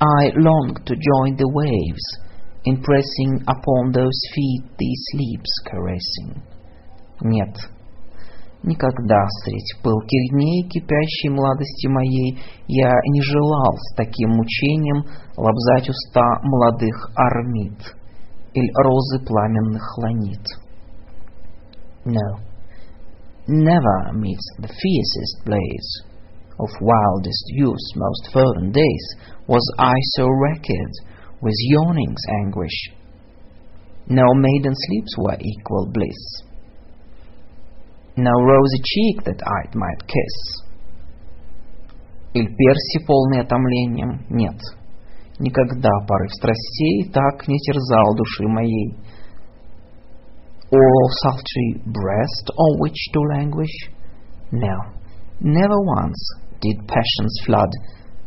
I 0.01 0.33
longed 0.37 0.85
to 0.87 0.95
join 0.95 1.37
the 1.37 1.49
waves 1.53 2.07
in 2.65 2.81
pressing 2.81 3.45
upon 3.45 3.93
those 3.93 4.19
feet 4.33 4.65
these 4.79 5.05
lips 5.15 5.53
caressing. 5.67 6.41
Нет, 7.21 7.55
никогда 8.63 9.27
средь 9.43 9.83
пылких 9.83 10.31
дней 10.33 10.69
кипящей 10.71 11.29
младости 11.29 11.87
моей 11.89 12.39
я 12.69 12.93
не 13.13 13.23
желал 13.23 13.77
с 13.77 13.95
таким 13.95 14.31
мучением 14.31 15.05
лобзать 15.37 15.91
уста 15.91 16.41
молодых 16.43 17.11
армид 17.15 17.95
или 18.55 18.71
розы 18.83 19.25
пламенных 19.27 19.99
ланит. 19.99 20.68
No, 22.08 22.40
never 23.48 24.14
meets 24.14 24.46
the 24.60 24.68
fiercest 24.68 25.46
blaze 25.46 26.02
of 26.60 26.70
wildest 26.82 27.44
youth's 27.48 27.94
most 27.96 28.30
fervent 28.34 28.74
days 28.74 29.16
was 29.48 29.64
I 29.80 29.96
so 30.16 30.28
wrecked 30.28 30.72
with 31.42 31.54
yearning's 31.70 32.24
anguish. 32.44 32.90
No 34.08 34.26
maiden 34.34 34.74
sleeps 34.76 35.16
were 35.18 35.38
equal 35.40 35.90
bliss, 35.94 36.44
no 38.16 38.32
rosy 38.32 38.82
cheek 38.84 39.24
that 39.26 39.42
I 39.42 39.76
might 39.76 40.06
kiss. 40.06 40.64
Иль 42.36 42.56
перси 42.56 43.06
полный 43.08 43.42
отомлением? 43.42 44.26
Нет, 44.30 44.60
никогда 45.40 45.90
порыв 46.08 46.32
страстей 46.32 47.10
так 47.12 47.48
не 47.48 47.58
терзал 47.60 48.16
души 48.16 48.48
моей. 48.48 48.96
Or 50.72 51.10
sultry 51.24 51.82
breast 51.86 52.52
on 52.58 52.80
which 52.80 53.10
to 53.14 53.20
languish? 53.36 53.76
No, 54.52 54.76
never 55.40 55.80
once 55.82 56.18
did 56.62 56.88
passion's 56.88 57.40
flood 57.46 57.70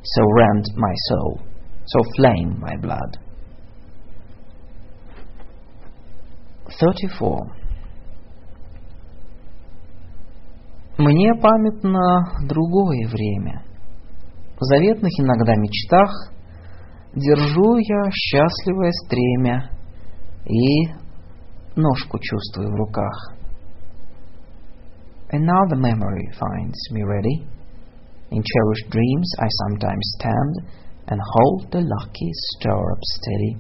so 0.03 0.23
rend 0.39 0.65
my 0.77 0.95
soul, 1.09 1.41
so 1.87 1.99
flame 2.17 2.59
my 2.61 2.77
blood. 2.77 3.19
34. 6.79 7.57
Мне 10.99 11.35
памятно 11.35 12.25
другое 12.49 13.07
время. 13.09 13.63
В 14.59 14.65
заветных 14.65 15.13
иногда 15.19 15.55
мечтах 15.57 16.33
держу 17.15 17.77
я 17.77 18.11
счастливое 18.11 18.93
стремя 19.05 19.71
и 20.47 20.89
ножку 21.76 22.20
чувствую 22.20 22.70
в 22.70 22.76
руках. 22.76 23.34
Another 25.32 25.78
memory 25.78 26.28
finds 26.38 26.80
me 26.92 27.04
ready. 27.04 27.48
In 28.32 28.44
cherished 28.44 28.90
dreams 28.90 29.30
I 29.40 29.48
sometimes 29.64 30.06
stand 30.18 30.54
and 31.08 31.20
hold 31.34 31.72
the 31.72 31.82
lucky 31.82 32.32
stirrup 32.52 33.02
steady, 33.02 33.58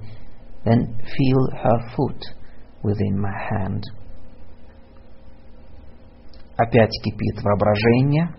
then 0.65 0.95
feel 1.15 1.41
her 1.63 1.79
foot 1.95 2.25
within 2.83 3.19
my 3.19 3.35
hand. 3.51 3.83
Опять 6.57 6.91
кипит 7.03 7.41
воображение, 7.41 8.35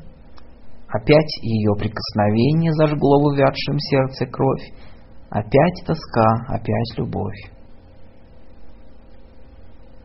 опять 0.89 1.33
ее 1.43 1.75
прикосновение 1.77 2.73
зажгло 2.75 3.21
в 3.21 3.27
увядшем 3.33 3.79
сердце 3.79 4.27
кровь, 4.27 4.73
опять 5.31 5.83
тоска, 5.87 6.45
опять 6.49 6.99
любовь. 6.99 7.51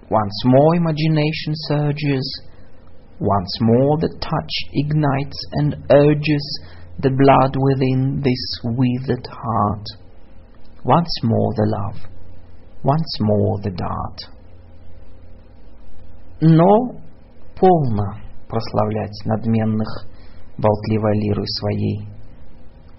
Once 0.09 0.43
more 0.45 0.75
imagination 0.75 1.53
surges, 1.67 2.41
once 3.19 3.57
more 3.61 3.97
the 3.99 4.13
touch 4.21 4.53
ignites 4.73 5.37
and 5.53 5.75
urges 5.91 6.61
the 6.99 7.09
blood 7.09 7.55
within 7.59 8.21
this 8.23 8.59
withered 8.63 9.27
heart. 9.27 9.85
Once 10.83 11.09
more 11.23 11.53
the 11.55 11.67
love, 11.67 11.99
once 12.83 13.17
more 13.19 13.59
the 13.63 13.71
dart. 13.71 14.33
Но 16.39 17.01
полно 17.59 18.21
прославлять 18.47 19.25
надменных 19.25 20.07
болтливой 20.57 21.19
лирой 21.19 21.47
своей. 21.47 22.07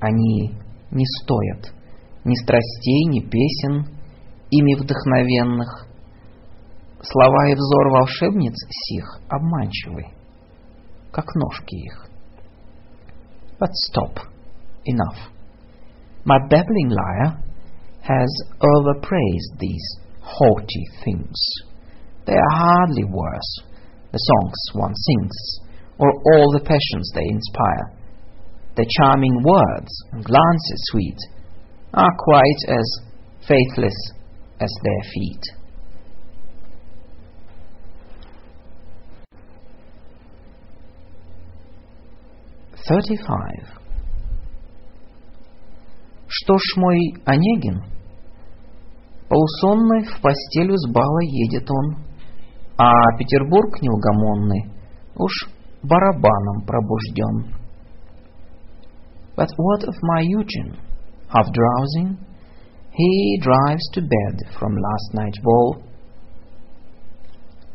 Они 0.01 0.55
не 0.91 1.05
стоят 1.21 1.73
Ни 2.25 2.35
страстей, 2.35 3.05
ни 3.07 3.21
песен, 3.21 3.87
ими 4.51 4.75
вдохновенных. 4.75 5.88
Слова 7.02 7.50
и 7.50 7.56
взор 7.56 7.90
волшебниц 7.92 8.56
сих 8.70 9.20
обманчивы, 9.28 10.06
как 11.12 11.26
ножки 11.36 11.76
их. 11.76 12.08
But 13.60 13.72
stop, 13.90 14.20
enough. 14.86 15.18
My 16.26 16.40
babbling 16.50 16.90
lyre 16.90 17.38
has 18.02 18.30
overpraised 18.62 19.60
these 19.60 19.98
haughty 20.22 20.86
things. 21.04 21.38
They 22.26 22.34
are 22.34 22.56
hardly 22.56 23.04
worth 23.04 23.74
the 24.12 24.18
songs 24.18 24.60
one 24.74 24.96
sings, 24.96 25.60
or 25.98 26.10
all 26.10 26.52
the 26.54 26.64
passions 26.66 27.12
they 27.14 27.28
inspire. 27.28 27.98
The 28.76 28.86
charming 28.98 29.44
words 29.44 29.92
and 30.12 30.24
glances 30.24 30.82
sweet 30.92 31.18
are 31.94 32.16
quite 32.18 32.62
as 32.70 33.00
faithless 33.48 33.96
as 34.60 34.72
their 34.84 35.12
feet. 35.14 35.44
Thirty-five. 42.89 43.69
Что 46.27 46.57
ж, 46.57 46.63
мой 46.77 46.99
Онегин, 47.27 47.83
полусонный 49.29 50.05
в 50.05 50.23
постелю 50.23 50.75
с 50.75 50.91
бала 50.91 51.21
едет 51.21 51.71
он, 51.71 51.97
а 52.79 52.91
Петербург 53.19 53.83
неугомонный 53.83 54.73
уж 55.17 55.33
барабаном 55.83 56.65
пробужден. 56.67 57.55
But 59.37 59.49
what 59.59 59.85
of 59.85 59.95
my 60.03 60.23
Eugen? 60.23 60.79
Half 61.29 61.53
drowsing, 61.53 62.17
he 62.93 63.39
drives 63.43 63.87
to 63.93 64.01
bed 64.01 64.49
from 64.59 64.73
last 64.73 65.13
night's 65.13 65.39
ball, 65.43 65.83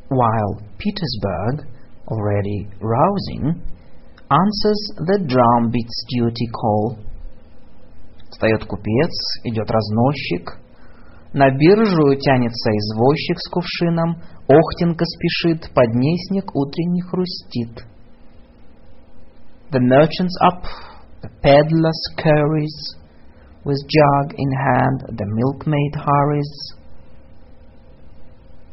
while 0.10 0.60
Petersburg, 0.80 1.68
already 2.08 2.68
rousing, 2.82 3.62
answers 4.33 4.81
the 4.97 5.19
drumbeat's 5.27 6.05
duty 6.09 6.47
call. 6.53 6.99
Встает 8.31 8.65
купец, 8.65 9.13
идет 9.45 9.71
разносчик, 9.71 10.59
на 11.33 11.51
биржу 11.51 12.15
тянется 12.17 12.71
извозчик 12.71 13.39
с 13.39 13.51
кувшином, 13.51 14.23
Охтенка 14.49 15.05
спешит, 15.05 15.71
поднесник 15.75 16.55
утренний 16.55 17.03
хрустит. 17.03 17.85
The 19.71 19.81
merchant's 19.81 20.35
up, 20.41 20.65
the 21.21 21.29
peddler 21.43 21.93
scurries, 22.09 22.97
with 23.63 23.77
jug 23.87 24.35
in 24.39 24.51
hand 24.53 25.19
the 25.19 25.27
milkmaid 25.27 25.95
hurries, 25.95 26.73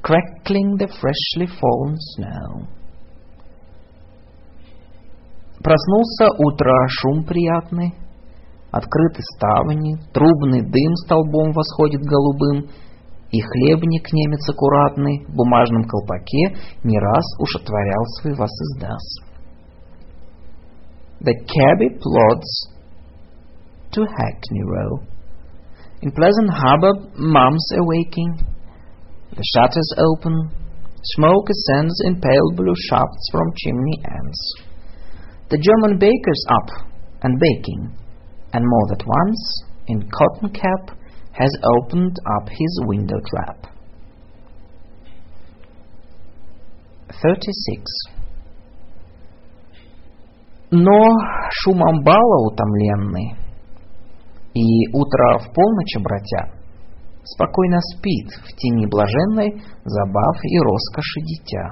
crackling 0.01 0.77
the 0.77 0.87
freshly 0.87 1.47
fallen 1.59 1.97
snow. 1.99 2.67
Проснулся 5.62 6.26
утро, 6.38 6.72
шум 6.88 7.24
приятный, 7.24 7.94
открыты 8.70 9.20
ставни, 9.36 9.98
трубный 10.12 10.62
дым 10.62 10.94
столбом 11.04 11.52
восходит 11.52 12.00
голубым, 12.00 12.70
и 13.30 13.40
хлебник 13.40 14.10
немец 14.12 14.48
аккуратный 14.48 15.24
в 15.28 15.36
бумажном 15.36 15.84
колпаке 15.84 16.56
не 16.82 16.98
раз 16.98 17.24
уж 17.38 17.56
отворял 17.56 18.04
свой 18.20 18.34
вас 18.34 18.50
издас. 18.50 19.30
The 21.20 21.34
cabby 21.44 22.00
plods 22.00 22.70
to 23.92 24.00
Hackney 24.00 24.64
Row. 24.64 25.04
In 26.00 26.10
pleasant 26.12 26.48
harbor, 26.48 26.94
mum's 27.18 27.70
awaking. 27.76 28.40
The 29.36 29.44
shutters 29.54 29.92
open. 29.98 30.50
Smoke 31.02 31.50
ascends 31.50 32.00
in 32.06 32.20
pale 32.20 32.50
blue 32.56 32.74
shafts 32.88 33.28
from 33.30 33.52
chimney 33.56 34.02
ends. 34.02 34.69
The 35.49 35.57
German 35.57 35.99
baker's 35.99 36.43
up 36.49 36.69
and 37.21 37.39
baking, 37.39 37.91
and 38.53 38.63
more 38.65 38.87
than 38.89 39.05
once, 39.05 39.63
in 39.87 40.09
cotton 40.09 40.49
cap, 40.49 40.97
has 41.31 41.51
opened 41.77 42.17
up 42.37 42.49
his 42.49 42.81
window 42.85 43.19
trap. 43.29 43.67
36. 47.21 48.15
Но 50.71 51.03
шумом 51.51 52.03
бала 52.03 52.47
утомленный 52.47 53.35
и 54.53 54.87
утро 54.93 55.39
в 55.39 55.53
полночь 55.53 55.95
обратя, 55.97 56.51
спокойно 57.23 57.79
спит 57.93 58.29
в 58.43 58.55
тени 58.55 58.85
блаженной 58.87 59.61
забав 59.83 60.37
и 60.43 60.59
роскоши 60.59 61.21
дитя. 61.21 61.71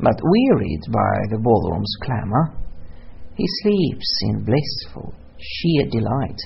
But 0.00 0.20
wearied 0.22 0.84
by 0.92 1.14
the 1.30 1.40
ballroom's 1.42 1.94
clamor, 2.02 2.52
he 3.34 3.44
sleeps 3.62 4.10
in 4.28 4.44
blissful, 4.44 5.14
sheer 5.38 5.88
delight, 5.90 6.40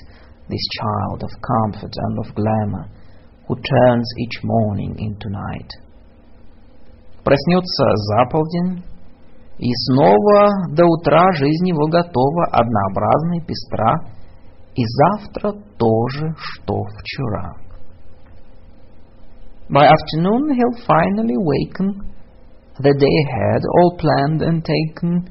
this 0.47 0.65
child 0.79 1.23
of 1.23 1.31
comfort 1.41 1.93
and 1.95 2.19
of 2.19 2.35
glamour, 2.35 2.87
who 3.47 3.55
turns 3.55 4.07
each 4.19 4.43
morning 4.43 4.95
into 4.99 5.29
night. 5.29 5.69
Проснется 7.23 7.85
за 7.95 8.25
полдень, 8.31 8.83
и 9.57 9.71
снова 9.85 10.73
до 10.75 10.85
утра 10.85 11.31
жизнь 11.33 11.67
его 11.67 11.87
готова, 11.87 12.45
однообразна 12.51 13.37
и 13.37 13.45
пестра, 13.45 13.93
и 14.75 14.83
завтра 14.85 15.53
то 15.77 16.07
же, 16.09 16.33
что 16.37 16.83
вчера. 16.99 17.55
By 19.69 19.87
afternoon 19.87 20.53
he'll 20.55 20.85
finally 20.85 21.37
waken, 21.37 22.11
the 22.78 22.92
day 22.92 23.16
ahead 23.24 23.62
all 23.64 23.96
planned 23.96 24.42
and 24.42 24.60
taken, 24.60 25.24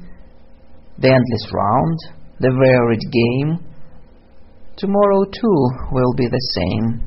the 0.98 1.08
endless 1.08 1.46
round, 1.54 1.98
the 2.40 2.50
varied 2.50 3.04
game. 3.14 3.58
Tomorrow 4.76 5.24
too 5.30 5.60
will 5.92 6.12
be 6.16 6.26
the 6.26 6.44
same. 6.58 7.06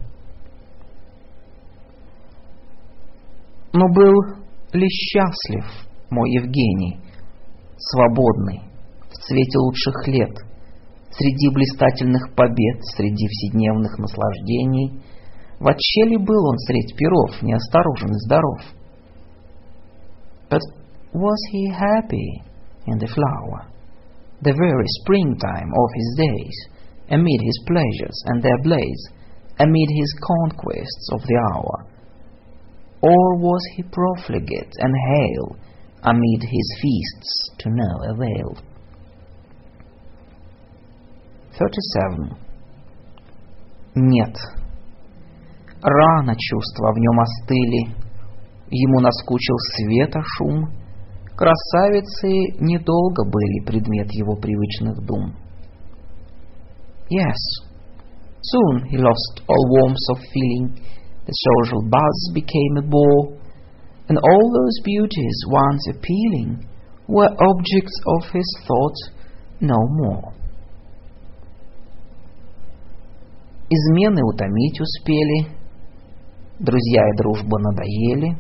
Но 3.74 3.86
был 3.94 4.16
ли 4.74 4.88
счастлив 4.88 5.66
мой 6.10 6.32
Евгений, 6.32 7.00
свободный, 7.78 8.62
в 9.10 9.14
цвете 9.14 9.60
лучших 9.60 10.08
лет, 10.08 10.36
среди 11.12 11.54
блистательных 11.54 12.34
побед, 12.36 12.84
среди 12.96 13.28
вседневных 13.28 13.98
наслаждений? 14.00 15.04
Вообще 15.60 16.04
ли 16.06 16.18
был 16.18 16.48
он 16.48 16.58
средь 16.60 16.96
перов, 16.96 17.42
неосторожен 17.44 18.10
и 18.10 18.20
здоров? 18.26 18.79
But 21.12 21.21
was 21.21 21.41
he 21.51 21.71
happy 21.71 22.43
in 22.87 22.99
the 22.99 23.07
flower, 23.07 23.67
the 24.43 24.53
very 24.53 24.87
springtime 25.03 25.71
of 25.73 25.91
his 25.95 26.15
days, 26.19 26.57
amid 27.11 27.41
his 27.41 27.61
pleasures 27.67 28.23
and 28.27 28.43
their 28.43 28.59
blaze, 28.62 29.09
amid 29.59 29.89
his 29.91 30.15
conquests 30.21 31.09
of 31.12 31.23
the 31.23 31.37
hour? 31.53 31.87
Or 33.03 33.37
was 33.37 33.61
he 33.77 33.83
profligate 33.85 34.73
and 34.79 34.95
hale 35.09 35.57
amid 36.03 36.41
his 36.43 36.79
feasts 36.81 37.51
to 37.59 37.69
no 37.71 38.15
avail? 38.15 38.57
37. 41.59 42.37
Нет. 43.95 44.35
Рано 45.83 46.35
чувства 46.37 46.93
в 46.93 46.99
нем 46.99 47.21
остыли, 47.21 47.95
ему 48.71 49.01
наскучил 49.01 49.57
света 49.77 50.21
шум, 50.37 50.73
красавицы 51.40 52.28
недолго 52.60 53.24
были 53.24 53.64
предмет 53.66 54.12
его 54.12 54.36
привычных 54.36 55.06
дум. 55.06 55.34
Yes, 57.10 57.40
soon 58.42 58.84
he 58.92 58.98
lost 58.98 59.42
all 59.48 59.66
warmth 59.72 60.06
of 60.12 60.20
feeling, 60.34 60.76
the 61.26 61.32
social 61.32 61.82
buzz 61.90 62.34
became 62.34 62.78
a 62.78 62.82
bore, 62.82 63.40
and 64.10 64.18
all 64.18 64.52
those 64.52 64.84
beauties 64.84 65.38
once 65.48 65.88
appealing 65.88 66.68
were 67.08 67.32
objects 67.40 67.96
of 68.06 68.26
his 68.34 68.50
thought 68.68 69.00
no 69.62 69.78
more. 69.88 70.34
Измены 73.70 74.22
утомить 74.26 74.82
успели, 74.82 75.56
друзья 76.60 77.08
и 77.08 77.18
дружба 77.18 77.60
надоели. 77.60 78.38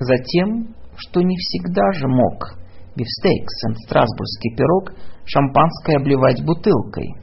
Затем, 0.00 0.74
что 0.97 1.21
не 1.21 1.35
всегда 1.37 1.91
же 1.93 2.07
мог 2.07 2.57
бифстейкс 2.95 3.63
и 3.69 3.75
страсбургский 3.85 4.55
пирог 4.55 4.93
шампанское 5.25 5.97
обливать 5.97 6.43
бутылкой. 6.43 7.15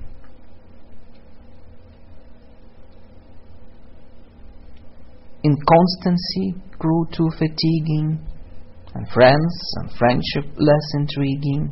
Inconstancy 5.42 6.60
grew 6.78 7.06
too 7.12 7.30
fatiguing, 7.38 8.18
and 8.94 9.08
friends 9.12 9.54
and 9.78 9.90
friendship 9.92 10.44
less 10.56 10.86
intriguing, 10.94 11.70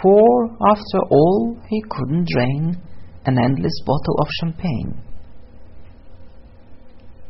for 0.00 0.44
after 0.70 1.00
all 1.10 1.56
he 1.68 1.82
couldn't 1.88 2.28
drain 2.28 2.76
an 3.24 3.36
endless 3.36 3.82
bottle 3.84 4.16
of 4.20 4.28
champagne. 4.40 5.02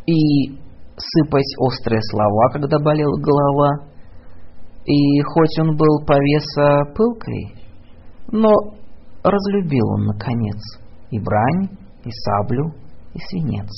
И 0.06 0.59
сыпать 0.96 1.54
острые 1.59 2.00
слова, 2.11 2.50
когда 2.52 2.78
болела 2.78 3.16
голова. 3.20 3.88
И 4.84 5.20
хоть 5.22 5.59
он 5.61 5.76
был 5.76 6.04
повеса 6.06 6.84
пылкой, 6.94 7.54
но 8.32 8.50
разлюбил 9.22 9.86
он, 9.90 10.06
наконец, 10.06 10.61
и 11.11 11.18
брань, 11.18 11.68
и 12.04 12.11
саблю, 12.11 12.72
и 13.14 13.18
свинец. 13.18 13.70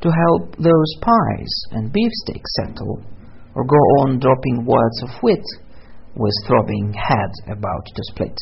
To 0.00 0.10
help 0.10 0.54
those 0.56 0.92
pies 1.00 1.52
and 1.72 1.92
beefsteaks 1.92 2.52
settle, 2.60 3.02
or 3.56 3.64
go 3.64 3.80
on 4.02 4.20
dropping 4.20 4.64
words 4.64 5.02
of 5.02 5.10
wit, 5.22 5.44
with 6.14 6.32
throbbing 6.46 6.92
head 6.92 7.32
about 7.46 7.84
to 7.86 8.02
split. 8.12 8.36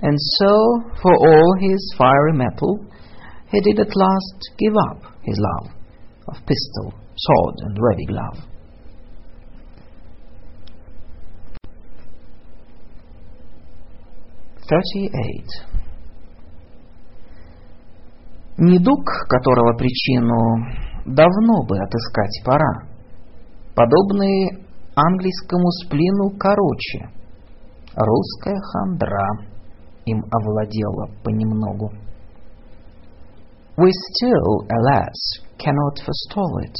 And 0.00 0.16
so, 0.38 0.52
for 1.02 1.12
all 1.12 1.56
his 1.60 1.94
fiery 1.98 2.32
metal, 2.32 2.78
he 3.55 3.61
did 3.61 3.79
at 3.79 3.95
last 3.95 4.39
give 4.57 4.75
up 4.89 5.01
his 5.23 5.37
love 5.39 5.71
of 6.27 6.35
pistol, 6.45 6.93
sword, 7.15 7.55
and 7.65 7.77
ready 7.79 8.05
glove. 8.05 8.39
Thirty-eight. 14.67 15.51
Недуг, 18.57 19.05
которого 19.29 19.77
причину 19.77 21.05
давно 21.05 21.65
бы 21.67 21.77
отыскать 21.77 22.41
пора, 22.43 22.87
подобный 23.75 24.65
английскому 24.95 25.69
сплину 25.83 26.31
короче, 26.39 27.09
русская 27.95 28.59
хандра 28.71 29.27
им 30.05 30.23
овладела 30.31 31.09
понемногу. 31.23 32.04
We 33.76 33.90
still, 33.92 34.66
alas, 34.68 35.18
cannot 35.58 36.00
forestall 36.04 36.58
it, 36.64 36.76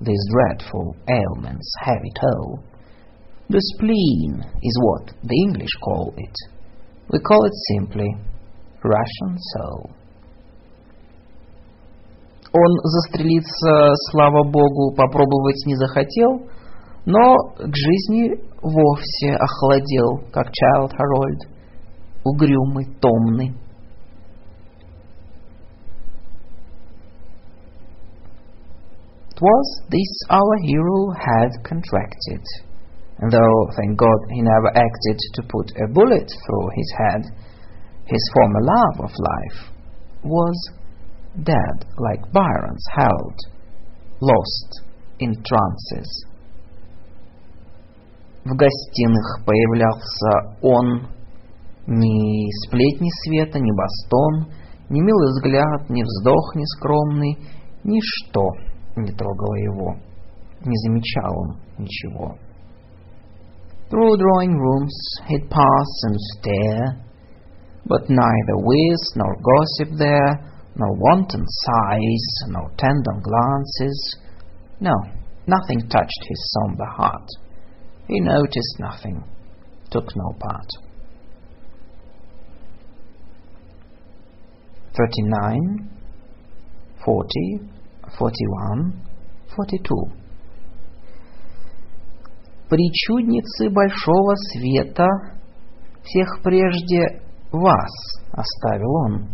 this 0.00 0.18
dreadful 0.30 0.96
ailment's 1.08 1.72
heavy 1.80 2.12
toll. 2.20 2.64
The 3.48 3.60
spleen 3.74 4.42
is 4.62 4.78
what 4.82 5.12
the 5.22 5.36
English 5.46 5.74
call 5.84 6.14
it. 6.16 6.36
We 7.12 7.18
call 7.20 7.44
it 7.44 7.52
simply 7.70 8.08
Russian 8.82 9.36
soul. 9.52 9.90
Он 12.56 12.70
застрелиться, 12.84 13.94
слава 14.12 14.44
богу, 14.44 14.94
попробовать 14.94 15.66
не 15.66 15.74
захотел, 15.74 16.48
но 17.04 17.34
к 17.58 17.74
жизни 17.74 18.30
вовсе 18.62 19.34
охладел, 19.34 20.30
как 20.32 20.52
Чайлд 20.52 20.92
Харольд, 20.92 21.40
угрюмый, 22.24 22.86
томный. 23.00 23.52
was 29.40 29.82
this 29.90 30.12
our 30.30 30.56
hero 30.62 31.10
had 31.18 31.50
contracted. 31.64 32.44
And 33.18 33.32
though, 33.32 33.58
thank 33.76 33.98
God, 33.98 34.20
he 34.30 34.42
never 34.42 34.68
acted 34.74 35.18
to 35.34 35.42
put 35.48 35.70
a 35.76 35.92
bullet 35.92 36.30
through 36.30 36.68
his 36.74 36.94
head, 36.98 37.22
his 38.06 38.30
former 38.34 38.60
love 38.62 39.10
of 39.10 39.12
life 39.18 39.74
was 40.24 40.70
dead 41.42 41.86
like 41.98 42.32
Byron's 42.32 42.86
held, 42.96 43.36
lost 44.20 44.82
in 45.18 45.32
trances. 45.42 46.26
В 48.44 48.54
гостиных 48.56 49.44
появлялся 49.46 50.58
он, 50.60 51.08
ни 51.86 52.50
сплетни 52.66 53.08
света, 53.24 53.58
ни 53.58 53.70
бастон, 53.72 54.52
ни 54.90 55.00
милый 55.00 55.28
взгляд, 55.28 55.88
ни 55.88 56.02
вздох 56.02 56.54
нескромный, 56.54 57.38
ничто 57.84 58.50
не 58.96 59.12
трогало 59.12 59.54
его, 59.56 59.96
не 60.64 60.76
замечал 60.76 61.32
он 61.38 61.58
ничего. 61.78 62.36
Through 63.90 64.16
drawing 64.16 64.56
rooms 64.56 64.96
he'd 65.28 65.48
pass 65.50 65.90
and 66.04 66.16
stare, 66.32 67.04
but 67.86 68.08
neither 68.08 68.56
whist 68.56 69.16
nor 69.16 69.36
gossip 69.36 69.98
there, 69.98 70.54
nor 70.76 70.94
wanton 70.96 71.44
sighs, 71.46 72.48
nor 72.48 72.70
tender 72.76 73.20
glances. 73.22 74.16
No, 74.80 74.94
nothing 75.46 75.88
touched 75.88 76.24
his 76.28 76.52
somber 76.52 76.86
heart. 76.86 77.28
He 78.08 78.20
noticed 78.20 78.80
nothing, 78.80 79.22
took 79.90 80.04
no 80.16 80.32
part. 80.38 80.66
39, 84.96 85.90
40, 87.04 87.60
41, 88.17 88.93
42. 89.55 90.19
Причудницы 92.69 93.69
большого 93.69 94.35
света 94.51 95.07
всех 96.03 96.41
прежде 96.43 97.21
вас 97.51 97.89
оставил 98.31 98.95
он. 99.05 99.27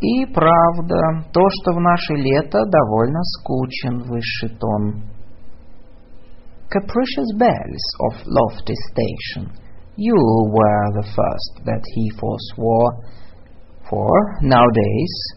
И 0.00 0.26
правда, 0.26 1.24
то, 1.32 1.40
что 1.50 1.72
в 1.72 1.80
наше 1.80 2.14
лето 2.14 2.58
довольно 2.66 3.20
скучен 3.22 4.02
высший 4.02 4.50
тон. 4.58 5.02
Capricious 6.68 7.30
bells 7.38 7.84
of 8.00 8.14
lofty 8.26 8.74
station, 8.90 9.50
you 9.96 10.16
were 10.16 10.92
the 11.00 11.06
first 11.14 11.64
that 11.64 11.82
he 11.94 12.10
forswore, 12.18 13.04
for 13.88 14.42
nowadays 14.42 15.36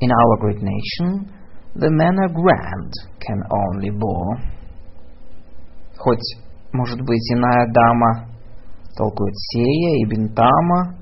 In 0.00 0.10
our 0.10 0.36
great 0.40 0.62
nation, 0.62 1.30
the 1.74 1.90
manner 1.90 2.28
grand 2.28 2.92
can 3.20 3.40
only 3.50 3.90
bore. 3.90 4.36
Хоть, 5.98 6.38
может 6.72 7.00
быть, 7.02 7.32
иная 7.32 7.66
дама 7.72 8.28
толкует 8.96 9.34
сея 9.36 9.96
и 9.98 10.04
бентама, 10.06 10.96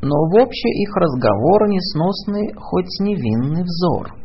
но 0.00 0.14
в 0.30 0.34
общий 0.40 0.82
их 0.82 0.96
разговор 0.96 1.68
несносный, 1.68 2.54
хоть 2.56 3.00
невинный 3.00 3.62
взор. 3.62 4.18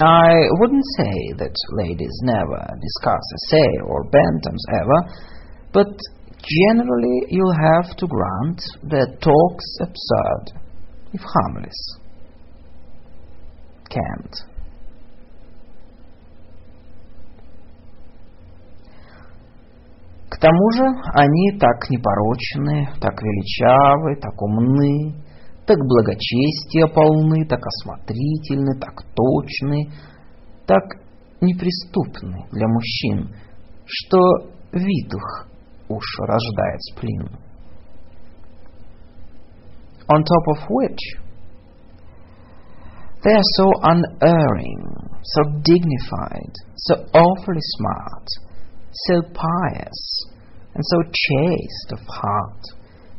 I 0.00 0.46
wouldn't 0.60 0.84
say 0.96 1.32
that 1.38 1.54
ladies 1.72 2.16
never 2.22 2.60
discuss 2.80 3.24
essay 3.34 3.80
or 3.84 4.04
bantams 4.04 4.62
ever, 4.70 5.00
but 5.72 5.88
Generally, 6.43 7.27
you'll 7.29 7.55
have 7.55 7.95
to 7.95 8.05
grant 8.05 8.61
that 8.89 9.21
talk's 9.21 9.77
absurd, 9.79 10.59
if 11.13 11.21
harmless. 11.21 11.99
Can't. 13.87 14.35
К 20.29 20.37
тому 20.37 20.71
же 20.71 20.83
они 21.13 21.57
так 21.57 21.89
непорочны, 21.89 22.89
так 22.99 23.21
величавы, 23.21 24.17
так 24.19 24.41
умны, 24.41 25.15
так 25.65 25.77
благочестия 25.77 26.87
полны, 26.87 27.45
так 27.47 27.61
осмотрительны, 27.65 28.77
так 28.81 29.05
точны, 29.15 29.93
так 30.65 30.83
неприступны 31.39 32.47
для 32.51 32.67
мужчин, 32.67 33.33
что 33.85 34.19
вид 34.73 35.13
их 35.13 35.52
уж 35.92 36.04
рождает 36.20 36.80
сплин. 36.82 37.28
On 40.10 40.24
top 40.24 40.48
of 40.56 40.70
which, 40.70 41.02
they 43.24 43.32
are 43.32 43.50
so 43.56 43.66
unerring, 43.82 44.84
so 45.22 45.42
dignified, 45.62 46.54
so 46.76 46.94
awfully 47.12 47.60
smart, 47.60 48.26
so 48.92 49.22
pious, 49.34 50.26
and 50.74 50.84
so 50.84 51.02
chaste 51.02 51.92
of 51.92 51.98
heart, 52.06 52.62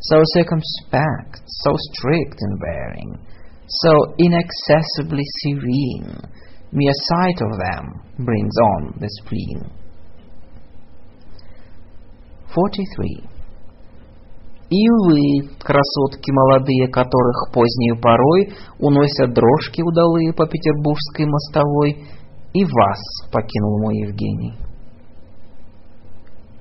so 0.02 0.22
circumspect, 0.34 1.42
so 1.46 1.72
strict 1.92 2.38
in 2.40 2.58
bearing, 2.60 3.20
so 3.68 4.16
inaccessibly 4.18 5.24
serene, 5.44 6.18
mere 6.72 6.94
sight 7.10 7.42
of 7.42 7.60
them 7.60 8.26
brings 8.26 8.56
on 8.64 8.94
the 9.00 9.10
spleen. 9.22 9.70
43. 12.54 13.30
И 14.70 14.88
вы, 14.88 15.50
красотки 15.60 16.32
молодые, 16.32 16.88
которых 16.90 17.50
поздней 17.52 18.00
порой 18.00 18.54
уносят 18.80 19.34
дрожки 19.34 19.82
удалые 19.82 20.32
по 20.34 20.46
петербургской 20.46 21.26
мостовой, 21.26 22.06
и 22.54 22.64
вас 22.66 23.00
покинул 23.32 23.82
мой 23.82 23.98
Евгений. 23.98 24.54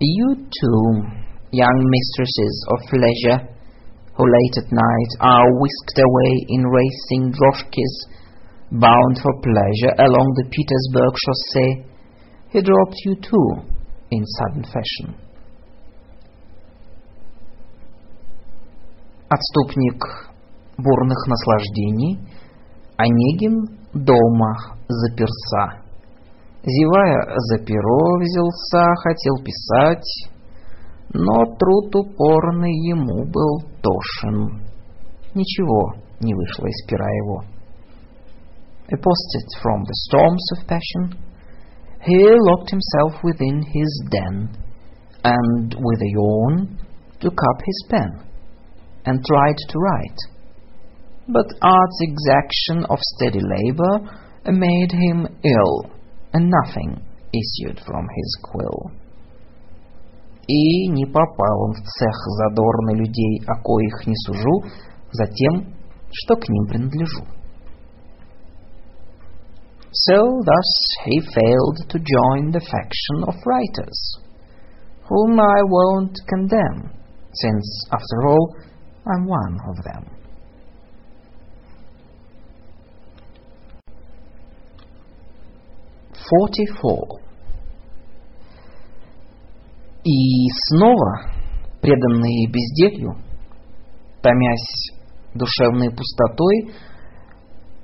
You 0.00 0.36
too, 0.36 1.18
young 1.50 1.78
mistresses 1.90 2.66
of 2.70 2.80
leisure, 2.92 3.48
who 4.16 4.24
late 4.24 4.58
at 4.58 4.70
night 4.72 5.12
are 5.20 5.48
whisked 5.60 5.98
away 5.98 6.32
in 6.48 6.62
racing 6.64 7.32
droshkis, 7.32 7.94
bound 8.70 9.18
for 9.20 9.32
pleasure 9.40 9.94
along 9.98 10.28
the 10.36 10.44
Petersburg 10.48 11.14
chaussee, 11.24 11.84
he 12.52 12.62
dropped 12.62 12.96
you 13.04 13.16
too 13.16 13.48
in 14.10 14.24
sudden 14.24 14.64
fashion. 14.64 15.21
Отступник 19.29 20.03
бурных 20.77 21.27
наслаждений, 21.27 22.19
Онегин 22.97 23.65
дома 23.93 24.77
заперся. 24.87 25.83
Зевая 26.63 27.35
за 27.35 27.57
перо 27.65 28.19
взялся, 28.19 28.95
хотел 29.03 29.35
писать, 29.43 30.29
но 31.13 31.45
труд 31.57 31.95
упорный 31.95 32.73
ему 32.87 33.25
был 33.25 33.61
тошен. 33.81 34.63
Ничего 35.35 35.93
не 36.21 36.33
вышло 36.33 36.65
из 36.67 36.85
пера 36.87 37.09
его. 37.09 37.43
Apostate 38.89 39.53
from 39.61 39.83
the 39.83 39.95
storms 40.07 40.45
of 40.55 40.67
passion, 40.67 41.17
he 42.05 42.17
locked 42.49 42.69
himself 42.69 43.23
within 43.23 43.61
his 43.61 44.09
den, 44.11 44.49
and 45.23 45.73
with 45.73 46.01
a 46.01 46.11
yawn 46.13 46.77
took 47.19 47.33
up 47.33 47.61
his 47.65 47.85
pen, 47.89 48.21
and 49.04 49.24
tried 49.24 49.56
to 49.56 49.78
write. 49.78 50.20
But 51.28 51.46
art's 51.62 52.00
exaction 52.00 52.84
of 52.88 52.98
steady 53.00 53.40
labor 53.40 53.94
made 54.46 54.92
him 54.92 55.26
ill, 55.44 55.90
and 56.32 56.50
nothing 56.50 57.04
issued 57.32 57.80
from 57.84 58.06
his 58.08 58.38
quill. 58.42 58.90
И 60.46 60.88
не 60.88 61.04
попал 61.04 61.62
он 61.64 61.72
в 61.74 61.84
цех 61.84 62.16
задорный 62.38 62.96
людей, 62.96 63.42
о 63.46 63.60
коих 63.62 64.06
не 64.06 64.14
сужу, 64.16 64.62
за 65.12 65.26
тем, 65.26 65.74
что 66.10 66.36
к 66.36 66.48
ним 66.48 66.66
принадлежу. 66.66 67.24
So 69.92 70.40
thus 70.44 70.70
he 71.04 71.20
failed 71.20 71.88
to 71.88 71.98
join 71.98 72.50
the 72.50 72.60
faction 72.60 73.24
of 73.26 73.34
writers, 73.44 74.18
whom 75.08 75.40
I 75.40 75.62
won't 75.64 76.14
condemn, 76.28 76.90
since, 77.32 77.86
after 77.90 78.28
all, 78.28 78.56
I'm 79.05 79.25
one 79.27 79.59
of 79.67 79.83
them. 79.83 80.05
Forty-four. 86.13 87.19
И 90.05 90.47
снова, 90.69 91.31
преданный 91.81 92.47
безделью, 92.47 93.15
томясь 94.21 94.91
душевной 95.33 95.89
пустотой, 95.89 96.73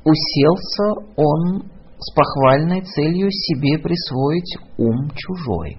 уселся 0.04 1.12
он 1.18 1.70
с 2.00 2.14
похвальной 2.14 2.82
целью 2.82 3.30
себе 3.30 3.78
присвоить 3.78 4.58
ум 4.78 5.12
чужой. 5.16 5.78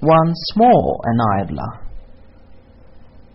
Once 0.00 0.56
more 0.56 0.98
an 1.04 1.46
idler. 1.46 1.87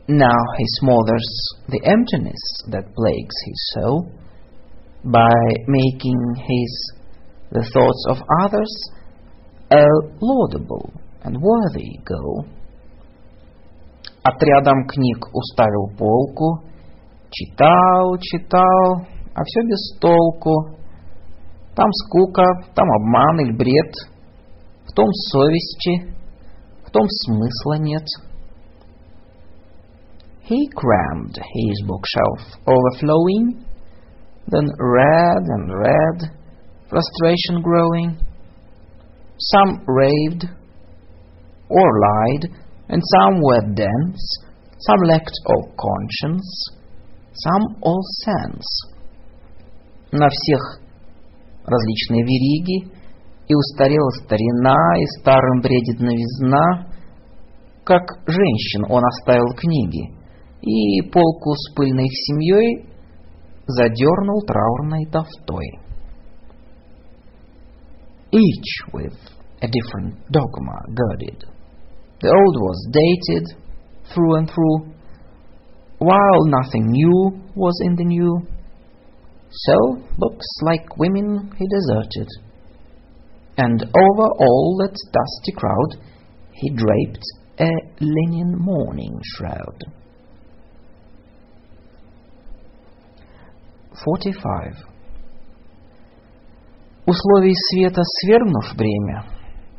Now 0.09 0.40
he 0.56 0.65
smothers 0.81 1.28
the 1.69 1.81
emptiness 1.85 2.43
that 2.70 2.94
plagues 2.94 3.36
his 3.44 3.73
soul 3.74 4.10
by 5.05 5.35
making 5.66 6.19
his 6.36 6.93
the 7.51 7.62
thoughts 7.62 8.05
of 8.09 8.19
others 8.43 8.73
a 9.70 9.85
laudable 10.20 10.93
and 11.23 11.36
worthy 11.40 11.98
goal. 12.05 12.47
Отрядом 14.23 14.86
книг 14.86 15.19
уставил 15.32 15.89
полку, 15.97 16.65
читал, 17.31 18.19
читал, 18.20 19.06
а 19.35 19.44
все 19.44 19.62
без 19.62 19.98
толку. 20.01 20.77
Там 21.74 21.90
скука, 21.93 22.44
там 22.74 22.90
обман 22.90 23.40
или 23.40 23.52
бред, 23.52 23.94
в 24.86 24.93
том 24.94 25.06
совести, 25.12 26.12
в 26.85 26.90
том 26.90 27.06
смысла 27.09 27.78
нет. 27.78 28.05
He 30.43 30.69
crammed 30.74 31.36
his 31.36 31.82
bookshelf 31.86 32.60
overflowing, 32.66 33.65
then 34.47 34.66
read 34.78 35.43
and 35.47 35.70
read, 35.78 36.31
frustration 36.89 37.60
growing. 37.62 38.19
Some 39.39 39.85
raved 39.86 40.47
or 41.69 42.01
lied, 42.01 42.51
and 42.89 43.02
some 43.15 43.40
were 43.43 43.74
dense, 43.74 44.39
some 44.81 45.01
lacked 45.06 45.39
all 45.47 45.74
conscience, 45.77 46.70
some 47.35 47.77
all 47.82 48.02
sense. 48.24 48.65
На 50.12 50.28
всех 50.31 50.81
различные 51.66 52.24
вериги, 52.24 52.98
и 53.48 53.55
устарела 53.55 54.10
старина, 54.24 54.77
и 54.98 55.20
старым 55.20 55.60
бредит 55.60 56.01
новизна. 56.01 56.86
Как 57.85 58.05
женщин 58.27 58.85
он 58.89 59.02
оставил 59.05 59.55
книги, 59.56 60.12
и 60.62 61.02
полку 61.02 61.55
с 61.55 61.74
пыльной 61.74 62.05
их 62.05 62.12
семьей 62.12 62.86
задернул 63.66 64.43
траурной 64.43 65.06
тофтой. 65.06 65.81
Each 68.31 68.93
with 68.93 69.16
a 69.60 69.69
different 69.69 70.15
dogma 70.31 70.85
girded. 70.94 71.44
The 72.20 72.28
old 72.28 72.56
was 72.60 72.89
dated 72.93 73.47
through 74.12 74.35
and 74.36 74.51
through, 74.51 74.93
while 75.98 76.44
nothing 76.47 76.90
new 76.90 77.40
was 77.55 77.78
in 77.85 77.94
the 77.97 78.05
new. 78.05 78.40
So, 79.51 80.02
books 80.19 80.47
like 80.62 80.98
women 80.98 81.51
he 81.56 81.66
deserted, 81.66 82.28
and 83.56 83.82
over 83.82 84.27
all 84.39 84.77
that 84.81 84.94
dusty 85.12 85.52
crowd 85.56 86.05
he 86.52 86.70
draped 86.70 87.24
a 87.60 87.70
linen 88.01 88.55
mourning 88.59 89.19
shroud. 89.36 89.85
45. 93.95 94.74
Условий 97.06 97.53
света 97.53 98.02
свергнув 98.03 98.76
бремя, 98.78 99.26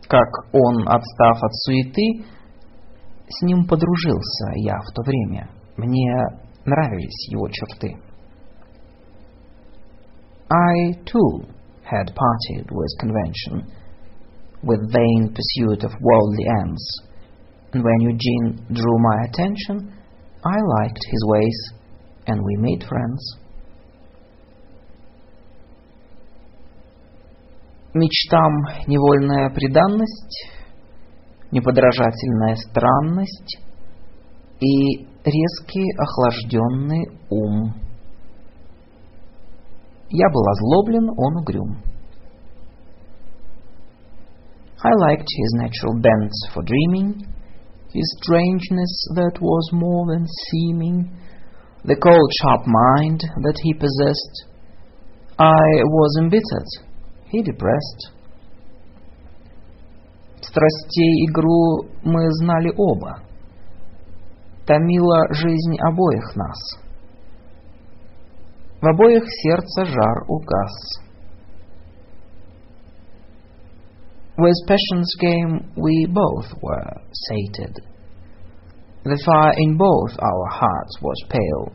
как 0.09 0.29
он, 0.53 0.89
отстав 0.89 1.43
от 1.43 1.55
суеты, 1.55 2.25
с 3.29 3.43
ним 3.43 3.67
подружился 3.67 4.53
я 4.57 4.79
в 4.79 4.93
то 4.95 5.03
время. 5.03 5.49
Мне 5.77 6.13
нравились 6.65 7.29
его 7.31 7.49
черты. 7.49 7.97
I, 10.51 10.93
too, 11.05 11.49
had 11.83 12.15
parted 12.15 12.71
with 12.71 12.99
convention, 13.01 13.67
with 14.63 14.93
vain 14.93 15.35
pursuit 15.35 15.83
of 15.83 15.93
worldly 16.01 16.45
ends, 16.61 16.85
and 17.73 17.83
when 17.83 18.01
Eugene 18.01 18.67
drew 18.71 18.99
my 18.99 19.25
attention, 19.29 19.93
I 20.45 20.57
liked 20.81 21.01
his 21.11 21.25
ways, 21.27 21.59
and 22.27 22.41
we 22.41 22.57
made 22.59 22.85
friends. 22.87 23.44
Мечтам 27.95 28.53
невольная 28.89 29.51
преданность, 29.51 30.51
неподражательная 31.53 32.57
странность 32.57 33.59
и 34.59 35.07
резкий 35.25 35.87
охлажденный 35.97 37.07
ум. 37.31 37.73
Я 40.11 40.29
был 40.29 40.49
озлоблен, 40.49 41.09
он 41.17 41.37
угрюм. 41.39 41.83
I 44.83 44.93
liked 44.93 45.29
his 45.29 45.53
natural 45.55 45.95
bent 45.95 46.33
for 46.53 46.63
dreaming, 46.65 47.25
his 47.93 48.17
strangeness 48.21 49.09
that 49.15 49.41
was 49.41 49.71
more 49.73 50.05
than 50.13 50.27
seeming, 50.51 51.17
the 51.85 51.97
cold, 51.97 52.31
sharp 52.43 52.67
mind 52.67 53.21
that 53.21 53.57
he 53.63 53.73
possessed. 53.73 54.47
I 55.39 55.83
was 55.85 56.19
embittered, 56.21 56.94
he 57.32 57.44
depressed. 57.44 58.14
Страстей 60.42 61.28
игру 61.28 61.90
мы 62.04 62.32
знали 62.42 62.74
оба. 62.76 63.22
Томила 64.66 65.28
жизнь 65.32 65.78
обоих 65.80 66.36
нас. 66.36 66.80
В 68.82 68.88
обоих 68.88 69.24
сердце 69.28 69.86
жар 69.86 70.24
угас. 70.28 71.04
With 74.38 74.56
passion's 74.68 75.14
game 75.20 75.70
we 75.76 76.06
both 76.08 76.48
were 76.62 77.02
sated. 77.12 77.76
The 79.04 79.22
fire 79.26 79.54
in 79.58 79.76
both 79.78 80.18
our 80.20 80.48
hearts 80.50 81.02
was 81.02 81.28
pale. 81.30 81.74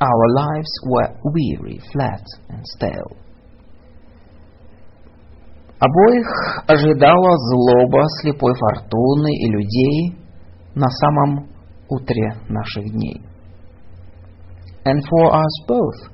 Our 0.00 0.26
lives 0.34 0.72
were 0.86 1.16
weary, 1.24 1.80
flat, 1.92 2.24
and 2.48 2.62
stale. 2.76 3.16
Обоих 5.78 6.64
ожидала 6.66 7.36
злоба 7.38 8.04
слепой 8.20 8.54
фортуны 8.54 9.34
и 9.34 9.50
людей 9.50 10.16
на 10.74 10.88
самом 10.88 11.48
утре 11.88 12.36
наших 12.48 12.84
дней. 12.92 13.20
And 14.84 15.00
for 15.04 15.34
us 15.34 15.66
both, 15.68 16.12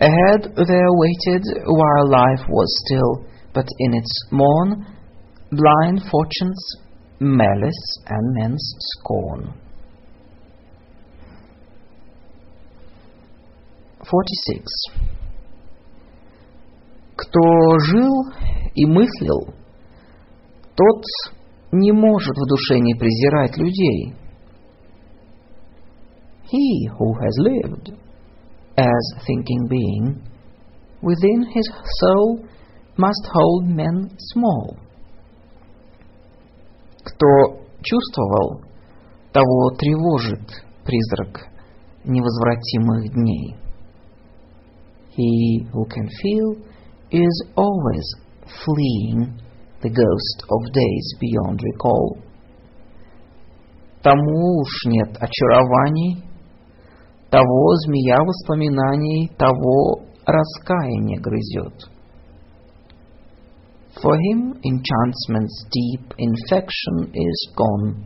Ahead 0.00 0.56
there 0.56 0.92
waited, 0.96 1.44
while 1.66 2.08
life 2.08 2.48
was 2.48 2.68
still, 2.86 3.26
but 3.52 3.66
in 3.80 3.92
its 3.92 4.10
morn, 4.32 4.86
blind 5.52 6.00
fortune's 6.10 6.64
malice 7.20 7.98
and 8.06 8.34
men's 8.34 8.74
scorn. 8.78 9.52
46. 14.09 14.63
Кто 17.15 17.79
жил 17.79 18.13
и 18.75 18.85
мыслил, 18.85 19.53
тот 20.75 21.03
не 21.71 21.91
может 21.91 22.35
в 22.35 22.47
душе 22.47 22.79
не 22.79 22.93
презирать 22.93 23.57
людей. 23.57 24.13
He 26.51 26.87
who 26.99 27.13
has 27.19 27.35
lived 27.39 27.97
as 28.77 29.25
thinking 29.25 29.67
being 29.67 30.21
within 31.01 31.43
his 31.51 31.67
soul 32.01 32.45
must 32.97 33.25
hold 33.33 33.65
men 33.67 34.09
small. 34.33 34.77
Кто 37.03 37.27
чувствовал, 37.81 38.61
того 39.31 39.71
тревожит 39.71 40.63
призрак 40.83 41.47
невозвратимых 42.03 43.11
дней. 43.11 43.64
He 45.14 45.66
who 45.72 45.84
can 45.86 46.08
feel 46.22 46.56
is 47.10 47.44
always 47.56 48.06
fleeing 48.64 49.40
the 49.82 49.90
ghost 49.90 50.44
of 50.50 50.72
days 50.72 51.14
beyond 51.20 51.60
recall. 51.62 52.18
Тому 54.02 54.60
уж 54.60 54.70
нет 54.86 55.16
очарований, 55.20 56.24
того 57.30 57.76
змея 57.84 58.18
воспоминаний, 58.24 59.30
того 59.36 60.02
раскаяние 60.26 61.20
грызет. 61.20 61.90
For 64.00 64.16
him 64.16 64.54
enchantment's 64.64 65.66
deep 65.70 66.14
infection 66.16 67.12
is 67.12 67.52
gone. 67.56 68.04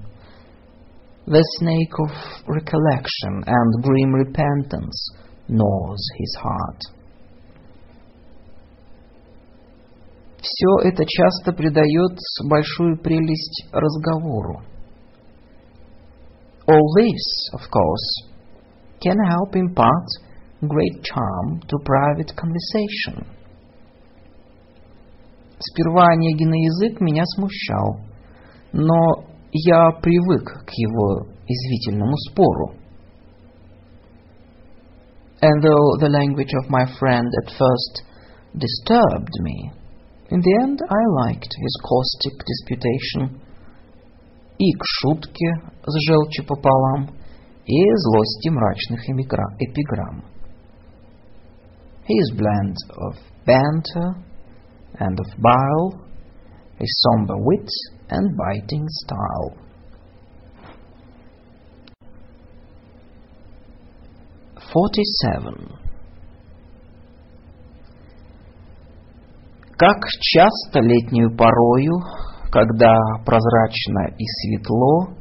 The 1.27 1.45
snake 1.59 1.95
of 2.01 2.11
recollection 2.49 3.45
and 3.47 3.83
grim 3.83 4.13
repentance 4.13 5.11
gnaws 5.49 6.03
his 6.19 6.37
heart. 6.41 6.81
Все 10.42 10.90
это 10.90 11.04
часто 11.06 11.52
придает 11.52 12.18
большую 12.46 12.98
прелесть 13.00 13.68
разговору. 13.74 14.62
All 16.68 16.86
this, 16.98 17.52
of 17.54 17.62
course, 17.70 18.30
can 19.02 19.18
help 19.28 19.56
impart 19.56 20.08
great 20.62 21.04
charm 21.04 21.60
to 21.68 21.78
private 21.84 22.34
conversation. 22.36 23.26
Сперва 25.60 26.08
Онегин 26.14 26.54
язык 26.54 27.02
меня 27.02 27.24
смущал, 27.26 28.00
но 28.72 29.26
я 29.52 29.92
привык 30.02 30.66
к 30.66 30.72
его 30.72 31.28
извительному 31.48 32.16
спору. 32.30 32.76
And 35.42 35.62
though 35.62 35.98
the 36.00 36.10
language 36.10 36.54
of 36.64 36.70
my 36.70 36.86
friend 36.98 37.28
at 37.44 37.52
first 37.58 38.04
disturbed 38.56 39.34
me, 39.42 39.72
in 40.31 40.41
the 40.41 40.59
end 40.63 40.81
I 40.89 41.03
liked 41.27 41.53
his 41.57 41.81
caustic 41.83 42.35
disputation. 42.45 43.41
И 44.59 44.73
к 44.73 44.83
шутке 44.85 45.55
с 45.85 45.95
желчью 46.07 46.47
пополам, 46.47 47.11
и 47.67 47.97
злости 47.97 48.49
мрачных 48.51 49.01
эпиграмм. 49.59 50.25
His 52.07 52.37
blend 52.37 52.77
of 52.97 53.17
banter 53.47 54.15
and 55.01 55.19
of 55.19 55.27
bile, 55.39 56.07
his 56.79 56.91
somber 57.03 57.37
wit 57.39 57.69
and 58.11 58.37
biting 58.37 58.87
style. 58.89 59.57
Forty-seven. 64.73 65.78
Как 69.80 69.96
часто 70.20 70.82
летнюю 70.82 71.34
порою, 71.38 71.94
когда 72.52 72.94
прозрачно 73.26 74.14
и 74.18 74.26
светло, 74.26 75.16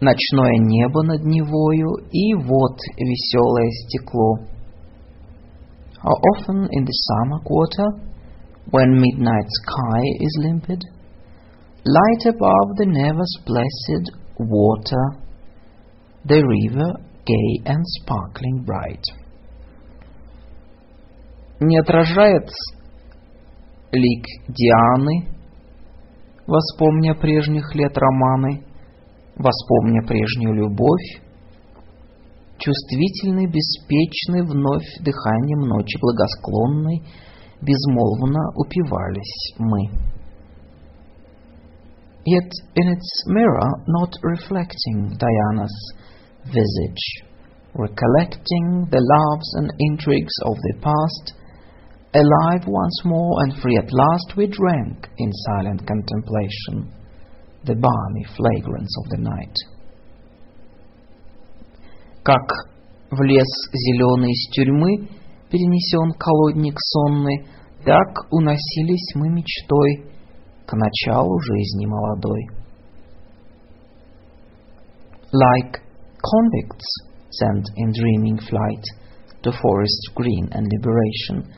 ночное 0.00 0.58
небо 0.58 1.02
над 1.02 1.24
Невою 1.24 1.94
и 2.10 2.34
вот 2.34 2.76
веселое 2.98 3.70
стекло. 3.70 4.36
How 6.04 6.12
often 6.34 6.68
in 6.72 6.84
the 6.84 6.92
summer 7.08 7.40
quarter, 7.42 7.88
when 8.70 9.00
midnight 9.00 9.48
sky 9.64 10.02
is 10.20 10.44
limpid, 10.44 10.82
light 11.86 12.26
above 12.26 12.76
the 12.76 12.84
Neva's 12.84 13.38
blessed 13.46 14.12
water, 14.40 15.04
the 16.26 16.42
river 16.44 17.00
gay 17.24 17.62
and 17.64 17.82
sparkling 18.02 18.62
bright. 18.66 19.02
Не 21.60 21.78
отражает 21.78 22.50
лик 23.92 24.24
Дианы, 24.48 25.28
воспомня 26.46 27.14
прежних 27.14 27.74
лет 27.74 27.96
романы, 27.96 28.64
воспомня 29.36 30.02
прежнюю 30.06 30.54
любовь, 30.54 31.20
чувствительный, 32.58 33.46
беспечный, 33.46 34.42
вновь 34.42 34.86
дыханием 35.00 35.68
ночи 35.68 35.98
благосклонной, 36.00 37.02
безмолвно 37.60 38.40
упивались 38.56 39.54
мы. 39.58 40.12
Yet 42.24 42.50
in 42.76 42.88
its 42.88 43.26
mirror 43.26 43.68
not 43.88 44.12
reflecting 44.22 45.10
Diana's 45.18 45.92
visage, 46.44 47.24
recollecting 47.74 48.86
the 48.90 49.00
loves 49.00 49.54
and 49.58 49.72
intrigues 49.78 50.34
of 50.44 50.54
the 50.54 50.80
past, 50.80 51.34
Alive 52.13 52.65
once 52.65 53.01
more 53.05 53.43
and 53.43 53.61
free 53.61 53.77
at 53.77 53.91
last 53.91 54.33
we 54.37 54.47
drank 54.47 55.07
in 55.17 55.31
silent 55.45 55.85
contemplation 55.85 56.91
the 57.63 57.75
balmy 57.75 58.25
fragrance 58.35 58.93
of 59.03 59.09
the 59.11 59.21
night. 59.21 59.55
Как 62.23 62.47
в 63.11 63.21
лес 63.21 63.47
зеленый 63.71 64.31
из 64.31 64.49
тюрьмы 64.51 65.09
перенесен 65.49 66.13
колодник 66.17 66.75
сонный, 66.79 67.45
так 67.85 68.31
уносились 68.31 69.15
мы 69.15 69.29
мечтой 69.29 70.11
к 70.65 70.73
началу 70.73 71.39
жизни 71.41 71.85
молодой. 71.85 72.47
Like 75.33 75.81
convicts 76.23 76.89
sent 77.31 77.65
in 77.75 77.91
dreaming 77.91 78.39
flight 78.39 78.83
to 79.43 79.51
forests 79.51 80.09
green 80.15 80.49
and 80.51 80.65
liberation, 80.67 81.53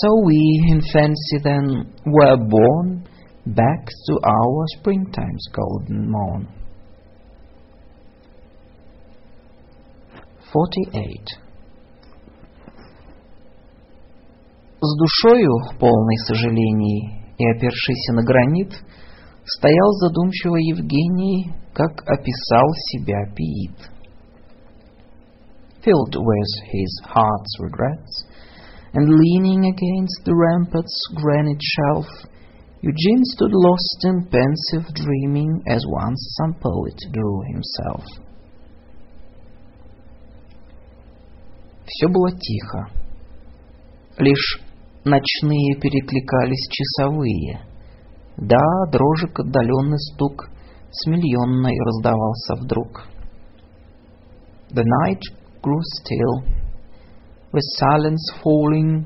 So 0.00 0.08
we 0.24 0.66
in 0.70 0.80
fancy 0.80 1.38
then 1.44 1.92
were 2.04 2.36
born 2.36 3.06
back 3.46 3.86
to 3.86 4.20
our 4.24 4.64
springtime's 4.78 5.46
golden 5.52 6.10
morn. 6.10 6.48
48. 10.52 11.44
С 14.80 14.96
душою, 14.98 15.78
полной 15.78 16.16
сожалений, 16.26 17.22
и 17.38 17.46
опершись 17.50 18.08
на 18.12 18.22
гранит, 18.24 18.72
стоял 19.44 19.92
задумчиво 19.92 20.56
Евгений, 20.56 21.52
как 21.72 22.02
описал 22.08 22.68
себя 22.90 23.26
Пиит. 23.34 23.90
Filled 25.84 26.16
with 26.16 26.52
his 26.72 27.02
heart's 27.04 27.58
regrets, 27.60 28.23
and 28.93 29.07
leaning 29.07 29.65
against 29.65 30.25
the 30.25 30.33
rampart's 30.33 31.01
granite 31.15 31.61
shelf, 31.61 32.07
Eugene 32.81 33.23
stood 33.35 33.51
lost 33.51 33.99
in 34.03 34.27
pensive 34.31 34.93
dreaming 34.95 35.61
as 35.67 35.83
once 35.87 36.37
some 36.39 36.53
poet 36.55 36.95
drew 37.11 37.41
himself. 37.51 38.03
Все 41.85 42.07
было 42.07 42.31
тихо. 42.31 42.87
Лишь 44.17 44.61
ночные 45.03 45.75
перекликались 45.81 46.69
часовые. 46.69 47.61
Да, 48.37 48.65
дрожек 48.91 49.39
отдаленный 49.39 49.99
стук 49.99 50.49
с 50.91 51.07
миллионной 51.07 51.77
раздавался 51.85 52.55
вдруг. 52.61 53.07
The 54.71 54.83
night 54.83 55.21
grew 55.61 55.81
still, 55.99 56.45
with 57.53 57.63
silence 57.77 58.31
falling, 58.43 59.05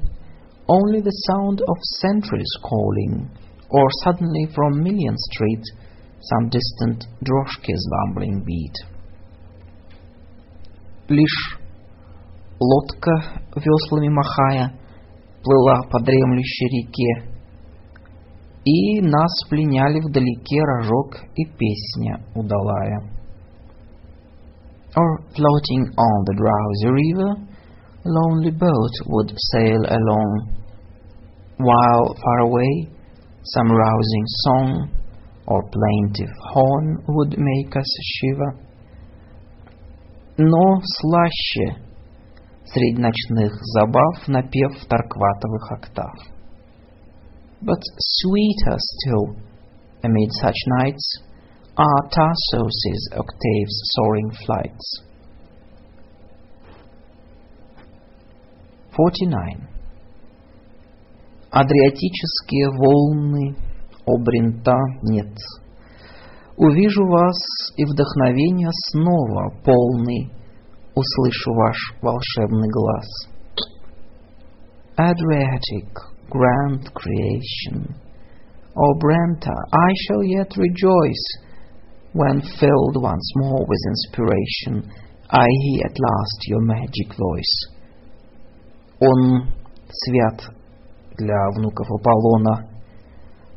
only 0.67 1.01
the 1.01 1.17
sound 1.29 1.61
of 1.61 1.77
sentries 2.01 2.51
calling, 2.61 3.29
or 3.69 3.87
suddenly 4.03 4.47
from 4.53 4.81
Million 4.81 5.15
Street 5.31 5.63
some 6.21 6.49
distant 6.49 7.05
droshky's 7.23 7.83
rumbling 7.91 8.43
beat. 8.45 8.75
Лишь 11.09 11.59
Лодка, 12.59 13.41
веслами 13.55 14.07
махая, 14.09 14.79
плыла 15.43 15.81
по 15.91 15.99
дремлющей 15.99 16.67
реке, 16.69 17.33
и 18.63 19.01
нас 19.01 19.31
пленяли 19.49 19.99
вдалеке 19.99 20.61
рожок 20.61 21.17
и 21.35 21.45
песня 21.45 22.23
удалая. 22.35 23.11
Or 24.95 25.17
floating 25.35 25.83
on 25.97 26.23
the 26.25 26.35
drowsy 26.37 26.89
river, 26.89 27.46
a 28.05 28.09
lonely 28.09 28.51
boat 28.51 28.95
would 29.07 29.33
sail 29.51 29.81
along, 29.87 30.55
while 31.57 32.15
far 32.15 32.39
away 32.39 32.89
some 33.43 33.71
rousing 33.71 34.25
song 34.45 34.89
or 35.47 35.61
plaintive 35.69 36.33
horn 36.53 37.03
would 37.07 37.35
make 37.37 37.75
us 37.75 37.91
shiver. 38.15 38.59
Но 40.37 40.81
слаще 40.81 41.77
среди 42.65 43.01
ночных 43.01 43.53
забав 43.75 44.27
напев 44.27 44.73
таркватовых 44.87 45.71
октав. 45.71 46.33
But 47.61 47.81
sweeter 47.97 48.77
still, 48.77 49.35
amid 50.03 50.29
such 50.41 50.59
nights, 50.79 51.21
are 51.77 52.09
Tarsos' 52.09 53.17
octaves 53.17 53.75
soaring 53.95 54.31
flights. 54.45 55.01
49. 58.97 59.69
Адриатические 61.51 62.69
волны, 62.69 63.55
обрента 64.05 64.77
нет. 65.03 65.33
Увижу 66.57 67.05
вас, 67.07 67.37
и 67.77 67.85
вдохновения 67.85 68.69
снова 68.91 69.51
полный, 69.63 70.31
услышу 70.95 71.53
ваш 71.53 71.77
волшебный 72.01 72.69
глаз. 72.69 73.07
Adriatic, 74.97 75.89
grand 76.29 76.83
creation, 76.93 77.95
O 78.75 78.93
Brenta, 78.99 79.53
I 79.71 79.93
shall 80.05 80.23
yet 80.23 80.55
rejoice 80.57 81.43
when 82.13 82.41
filled 82.59 83.01
once 83.01 83.31
more 83.35 83.65
with 83.67 83.79
inspiration, 83.87 84.91
I 85.29 85.45
hear 85.61 85.85
at 85.85 85.97
last 85.97 86.39
your 86.47 86.61
magic 86.61 87.09
voice. 87.17 87.55
Он 89.00 89.48
свят 89.90 90.54
для 91.16 91.36
внуков 91.56 91.86
Аполлона. 91.90 92.68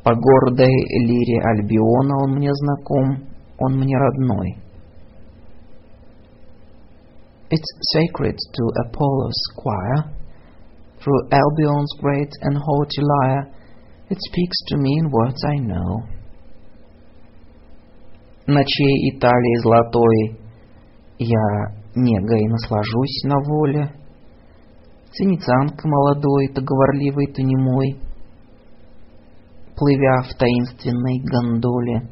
По 0.04 0.14
гордой 0.14 0.74
лире 1.06 1.40
Альбиона 1.42 2.24
он 2.24 2.36
мне 2.36 2.50
знаком, 2.52 3.28
он 3.58 3.78
мне 3.78 3.96
родной. 3.96 4.62
It's 7.50 7.70
sacred 7.94 8.36
to 8.36 8.62
Apollo's 8.86 9.40
choir. 9.56 10.22
Through 11.00 11.28
Albion's 11.30 11.92
great 12.00 12.30
and 12.42 12.56
haughty 12.56 13.02
lyre, 13.02 13.52
it 14.08 14.18
speaks 14.28 14.56
to 14.68 14.76
me 14.78 14.90
in 15.00 15.10
words 15.10 15.42
I 15.44 15.58
know. 15.58 16.08
Ночей 18.46 19.10
Италии 19.10 19.62
золотой 19.62 20.40
я 21.18 21.82
негой 21.94 22.48
наслажусь 22.48 23.22
на 23.24 23.36
воле. 23.40 24.01
Цинитянка 25.12 25.86
молодой, 25.86 26.48
то 26.54 26.62
говорливый, 26.62 27.26
то 27.26 27.42
немой, 27.42 28.00
плывя 29.76 30.22
в 30.22 30.34
таинственной 30.38 31.20
гондоле. 31.20 32.08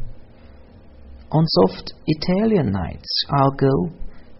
On 1.32 1.44
soft 1.44 1.94
Italian 2.06 2.72
nights 2.72 3.12
I'll 3.30 3.56
go, 3.56 3.90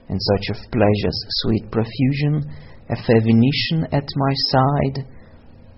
in 0.08 0.18
search 0.18 0.50
of 0.50 0.70
pleasure's 0.70 1.20
sweet 1.40 1.70
profusion, 1.70 2.50
a 2.90 2.96
fair 2.96 3.20
Venetian 3.20 3.84
at 3.92 4.04
my 4.16 4.34
side, 4.50 5.06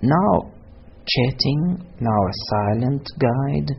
now 0.01 0.51
chatting, 1.05 1.87
now 2.01 2.11
a 2.11 2.35
silent 2.51 3.07
guide. 3.19 3.77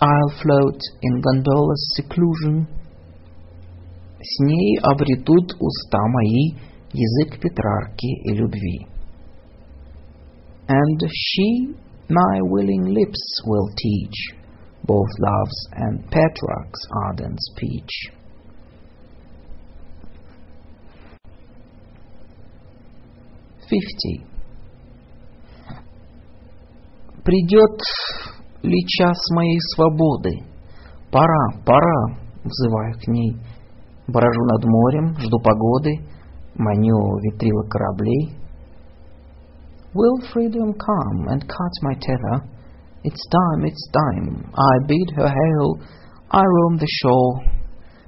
I'll 0.00 0.32
float 0.42 0.80
in 1.02 1.20
gondola's 1.20 1.94
seclusion. 1.96 2.66
С 4.22 4.40
ней 4.40 4.78
обретут 4.82 5.54
уста 5.60 5.98
мои 6.08 6.69
язык 6.91 7.39
Петрарки 7.39 8.11
и 8.23 8.33
любви. 8.33 8.87
And 10.67 10.99
she, 11.11 11.75
my 12.09 12.39
willing 12.41 12.85
lips, 12.93 13.41
will 13.45 13.69
teach 13.75 14.35
both 14.83 15.09
love's 15.19 15.67
and 15.73 16.03
Petrarch's 16.09 16.87
ardent 17.05 17.37
speech. 17.39 18.11
Fifty. 23.69 24.25
Придет 27.23 27.81
ли 28.61 28.85
час 28.87 29.17
моей 29.35 29.59
свободы? 29.75 30.31
Пора, 31.11 31.61
пора, 31.65 32.17
взываю 32.43 32.93
к 32.99 33.07
ней. 33.07 33.37
Брожу 34.07 34.43
над 34.43 34.63
морем, 34.65 35.17
жду 35.17 35.39
погоды, 35.39 36.05
маню 36.60 37.18
ветрила 37.22 37.62
кораблей. 37.68 38.36
Will 39.92 40.20
freedom 40.32 40.72
come 40.74 41.26
and 41.28 41.40
cut 41.48 41.74
my 41.82 41.94
tether? 41.94 42.46
It's 43.02 43.26
time, 43.28 43.64
it's 43.64 43.90
time. 43.90 44.52
I 44.54 44.86
bid 44.86 45.16
her 45.16 45.28
hail. 45.28 45.80
I 46.30 46.44
roam 46.44 46.76
the 46.76 46.86
shore, 47.02 47.42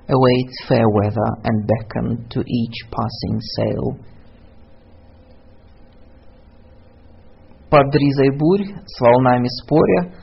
await 0.08 0.50
fair 0.68 0.88
weather, 0.88 1.30
and 1.42 1.66
beckon 1.66 2.28
to 2.30 2.40
each 2.40 2.78
passing 2.90 3.40
sail. 3.56 3.98
Под 7.68 7.92
ризой 7.94 8.36
бурь, 8.38 8.66
с 8.86 9.00
волнами 9.00 9.48
споря, 9.62 10.14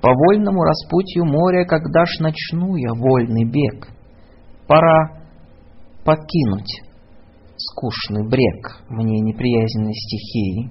по 0.00 0.10
вольному 0.10 0.62
распутью 0.62 1.26
моря, 1.26 1.64
когда 1.66 2.06
ж 2.06 2.20
начну 2.20 2.74
я 2.76 2.92
вольный 2.94 3.44
бег? 3.44 3.88
Пора 4.66 5.22
покинуть 6.04 6.83
скучный 7.74 8.28
брег 8.28 8.84
мне 8.88 9.20
неприязненной 9.20 9.94
стихии. 9.94 10.70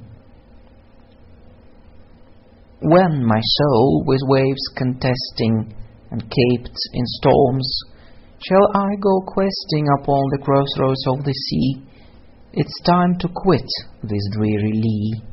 When 2.81 3.23
my 3.23 3.39
soul 3.39 4.03
with 4.05 4.19
waves 4.27 4.65
contesting 4.75 5.73
and 6.11 6.21
caped 6.21 6.77
in 6.93 7.05
storms, 7.19 7.67
shall 8.39 8.67
I 8.75 8.95
go 8.99 9.21
questing 9.25 9.87
upon 9.99 10.21
the 10.31 10.43
crossroads 10.43 11.07
of 11.07 11.23
the 11.23 11.33
sea? 11.33 11.83
It's 12.53 12.81
time 12.85 13.17
to 13.19 13.29
quit 13.33 13.69
this 14.03 14.21
dreary 14.35 14.73
lee. 14.73 15.23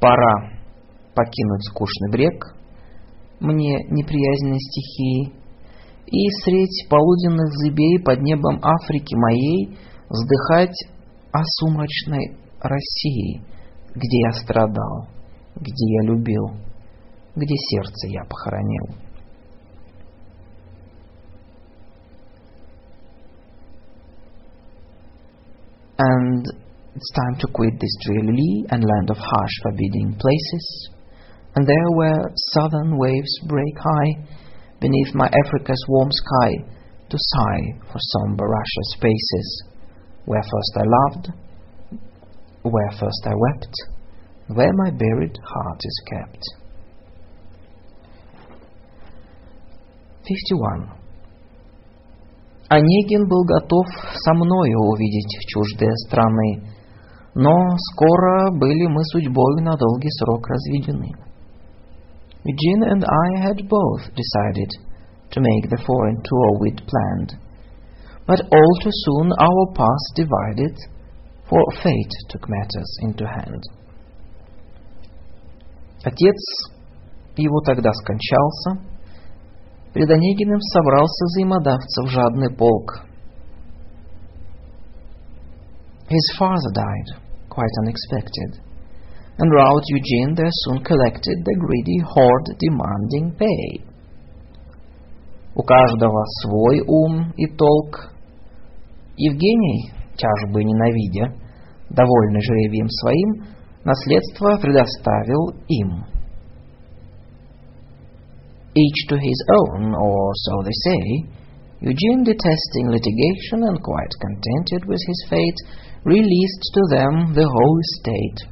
Пора 0.00 0.52
покинуть 1.14 1.64
скучный 1.64 2.10
брег 2.12 2.54
мне 3.40 3.84
неприязненной 3.90 4.58
стихии 4.58 5.37
и 6.10 6.30
средь 6.42 6.88
полуденных 6.88 7.52
зыбей 7.52 7.98
под 8.02 8.22
небом 8.22 8.58
Африки 8.62 9.14
моей 9.14 9.76
вздыхать 10.08 10.76
о 11.32 11.42
сумрачной 11.44 12.36
России, 12.60 13.42
где 13.94 14.20
я 14.20 14.32
страдал, 14.32 15.08
где 15.56 15.94
я 15.96 16.02
любил, 16.10 16.50
где 17.36 17.54
сердце 17.56 18.08
я 18.08 18.24
похоронил. 18.24 18.96
And 26.00 26.44
it's 26.94 27.10
time 27.12 27.36
to 27.40 27.48
quit 27.52 27.74
this 27.80 27.96
dreary 28.06 28.64
and 28.70 28.84
land 28.84 29.10
of 29.10 29.18
harsh, 29.18 29.62
forbidding 29.62 30.16
places, 30.16 30.90
and 31.54 31.66
there 31.66 31.90
where 31.96 32.32
southern 32.54 32.96
waves 32.96 33.40
break 33.46 33.76
high, 33.78 34.37
beneath 34.79 35.13
my 35.13 35.27
Africa's 35.27 35.83
warm 35.87 36.09
sky, 36.11 36.51
to 37.09 37.17
sigh 37.17 37.63
for 37.91 37.99
somber 37.99 38.45
Russia 38.45 38.83
spaces, 38.95 39.63
where 40.25 40.41
first 40.41 40.73
I 40.77 40.85
loved, 40.97 41.27
where 42.63 42.91
first 42.99 43.23
I 43.25 43.33
wept, 43.35 43.73
where 44.47 44.73
my 44.73 44.91
buried 44.91 45.37
heart 45.43 45.79
is 45.83 46.03
kept. 46.09 46.43
51. 50.25 51.03
Онегин 52.69 53.27
был 53.27 53.43
готов 53.43 53.85
со 54.15 54.33
мною 54.33 54.79
увидеть 54.79 55.37
чуждые 55.47 55.95
страны, 56.07 56.63
но 57.35 57.53
скоро 57.91 58.51
были 58.51 58.87
мы 58.87 59.03
судьбой 59.03 59.61
на 59.61 59.75
долгий 59.77 60.09
срок 60.11 60.47
разведены. 60.47 61.11
Eugene 62.45 62.83
and 62.89 63.03
I 63.05 63.41
had 63.41 63.69
both 63.69 64.03
decided 64.15 64.69
to 65.31 65.41
make 65.41 65.69
the 65.69 65.81
foreign 65.85 66.21
tour 66.23 66.59
we'd 66.59 66.81
planned, 66.85 67.39
but 68.27 68.41
all 68.41 68.73
too 68.81 68.91
soon 68.91 69.31
our 69.39 69.65
paths 69.73 70.11
divided, 70.15 70.77
for 71.49 71.61
fate 71.81 72.13
took 72.29 72.49
matters 72.49 72.97
into 73.01 73.25
hand. 73.25 73.63
Отец 76.03 76.39
его 77.37 77.61
тогда 77.61 77.91
скончался, 77.93 78.93
Перед 79.93 80.09
Онегиным 80.09 80.59
собрался 80.59 81.25
взаимодавцев 81.25 82.09
жадный 82.09 82.49
полк. 82.49 83.05
His 86.09 86.37
father 86.37 86.71
died, 86.73 87.19
quite 87.47 87.71
unexpected, 87.83 88.59
and 89.37 89.51
round 89.51 89.81
Eugene 89.87 90.35
there 90.35 90.51
soon 90.51 90.83
collected 90.83 91.37
the 91.43 91.55
greedy 91.59 91.99
horde 92.05 92.49
demanding 92.59 93.35
pay. 93.37 93.93
У 95.55 95.63
каждого 95.63 96.23
свой 96.41 96.81
ум 96.87 97.31
и 97.37 97.45
толк. 97.47 98.11
Евгений, 99.15 99.91
тяжбы 100.17 100.63
ненавидя, 100.63 101.33
довольный 101.89 102.41
жребием 102.41 102.89
своим, 102.89 103.45
наследство 103.83 104.57
предоставил 104.57 105.53
им. 105.67 106.05
Each 108.75 109.07
to 109.09 109.17
his 109.17 109.39
own, 109.49 109.93
or 109.93 110.31
so 110.33 110.63
they 110.63 110.73
say, 110.85 111.29
Eugene, 111.81 112.23
detesting 112.23 112.89
litigation 112.89 113.61
and 113.61 113.77
quite 113.83 114.13
contented 114.19 114.87
with 114.87 114.99
his 115.05 115.25
fate, 115.29 115.59
released 116.05 116.63
to 116.73 116.81
them 116.89 117.33
the 117.33 117.45
whole 117.45 117.79
estate. 117.79 118.49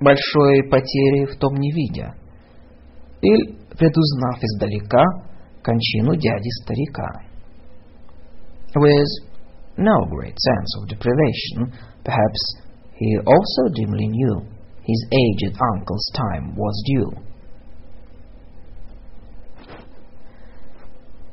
Большой 0.00 0.68
потери 0.70 1.26
в 1.26 1.38
том 1.38 1.54
не 1.54 1.70
видя, 1.72 2.14
или 3.22 3.56
предузнав 3.78 4.42
издалека 4.42 5.04
кончину 5.62 6.14
дяди-старика. 6.16 7.22
With 8.74 9.06
no 9.76 10.04
great 10.10 10.36
sense 10.36 10.70
of 10.78 10.88
deprivation, 10.88 11.72
perhaps 12.04 12.42
he 12.96 13.18
also 13.24 13.72
dimly 13.74 14.08
knew 14.08 14.54
his 14.82 15.00
aged 15.10 15.56
uncle's 15.72 16.10
time 16.12 16.54
was 16.56 16.74
due. 16.86 17.24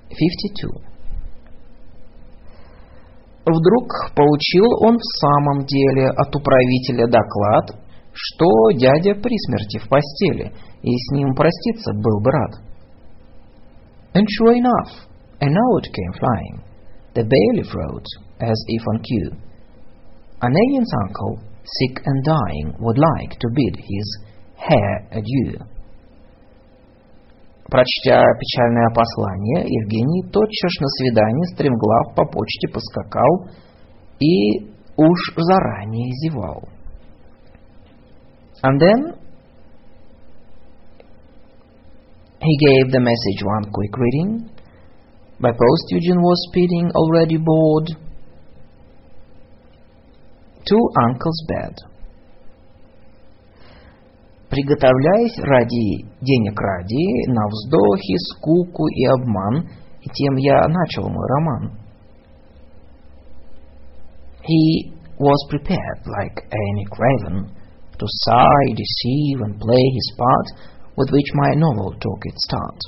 52. 0.10 0.92
Вдруг 3.44 4.14
получил 4.16 4.66
он 4.86 4.98
в 4.98 5.04
самом 5.20 5.66
деле 5.66 6.10
от 6.10 6.36
управителя 6.36 7.08
доклад, 7.08 7.76
что 8.24 8.72
дядя 8.76 9.16
при 9.16 9.36
смерти 9.48 9.80
в 9.80 9.90
постели, 9.90 10.54
и 10.84 10.92
с 10.96 11.12
ним 11.14 11.34
проститься 11.34 11.94
был 11.94 12.22
бы 12.22 12.32
рад. 12.32 12.54
And 14.14 14.26
sure 14.28 14.54
enough, 14.54 14.92
a 15.40 15.48
note 15.48 15.88
came 15.90 16.14
flying. 16.20 16.64
The 17.14 17.24
bailiff 17.24 17.74
wrote, 17.74 18.06
as 18.40 18.58
if 18.68 18.84
on 18.88 19.02
cue, 19.02 19.32
Onegin's 20.42 20.92
uncle, 21.06 21.38
sick 21.64 22.02
and 22.04 22.24
dying, 22.26 22.74
would 22.80 22.98
like 22.98 23.38
to 23.38 23.48
bid 23.54 23.76
his 23.78 24.08
hair 24.58 25.08
adieu. 25.12 25.60
Прочтя 27.70 28.20
печальное 28.40 28.90
послание, 28.94 29.64
Евгений 29.66 30.24
тотчас 30.32 30.74
на 30.82 30.88
свидание 30.88 31.46
стремглав 31.54 32.16
по 32.16 32.26
почте 32.26 32.68
поскакал 32.68 33.48
и 34.20 34.74
уж 34.98 35.20
заранее 35.38 36.12
зевал. 36.24 36.64
And 38.63 38.81
then 38.81 39.15
he 42.41 42.57
gave 42.67 42.93
the 42.93 43.01
message 43.01 43.45
one 43.45 43.71
quick 43.73 43.97
reading. 43.97 44.51
By 45.41 45.51
post, 45.51 45.85
Eugene 45.91 46.21
was 46.21 46.49
speeding, 46.51 46.91
already 46.95 47.37
bored, 47.37 47.89
to 50.65 50.77
uncle's 51.05 51.47
bed. 51.49 51.75
приготовляясь 54.57 55.39
ради 55.39 56.07
денег 56.23 56.59
ради, 56.59 57.29
на 57.29 57.47
вздохи, 57.49 58.17
скуку 58.31 58.87
и 58.89 59.05
обман, 59.07 59.69
и 60.01 60.09
тем 60.09 60.37
я 60.37 60.67
начал 60.69 61.09
мой 61.09 61.27
роман. 61.29 61.73
He 64.43 64.93
was 65.19 65.39
prepared, 65.51 66.07
like 66.07 66.39
any 66.51 66.85
craven, 66.87 67.51
to 68.01 68.07
sigh, 68.07 68.75
deceive, 68.75 69.41
and 69.41 69.61
play 69.61 69.85
his 69.93 70.15
part, 70.19 70.47
with 70.97 71.11
which 71.11 71.31
my 71.35 71.55
novel 71.55 71.93
took 72.01 72.21
its 72.25 72.45
start. 72.45 72.79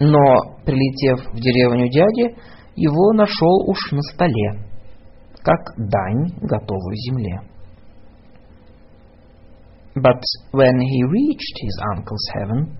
Но, 0.00 0.58
прилетев 0.64 1.32
в 1.32 1.40
деревню 1.40 1.88
дяди, 1.88 2.36
его 2.74 3.12
нашел 3.12 3.68
уж 3.68 3.78
на 3.92 4.02
столе, 4.12 4.60
как 5.42 5.74
дань, 5.76 6.34
готовую 6.42 6.96
земле. 6.96 7.40
But 9.94 10.20
when 10.52 10.78
he 10.78 11.02
reached 11.04 11.56
his 11.58 11.78
uncle's 11.96 12.28
heaven, 12.34 12.76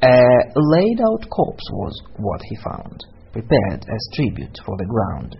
a 0.00 0.20
laid 0.56 1.00
out 1.00 1.28
corpse 1.28 1.68
was 1.72 2.02
what 2.16 2.40
he 2.42 2.56
found, 2.56 3.04
prepared 3.32 3.84
as 3.84 4.08
tribute 4.14 4.58
for 4.64 4.76
the 4.78 4.86
ground. 4.86 5.36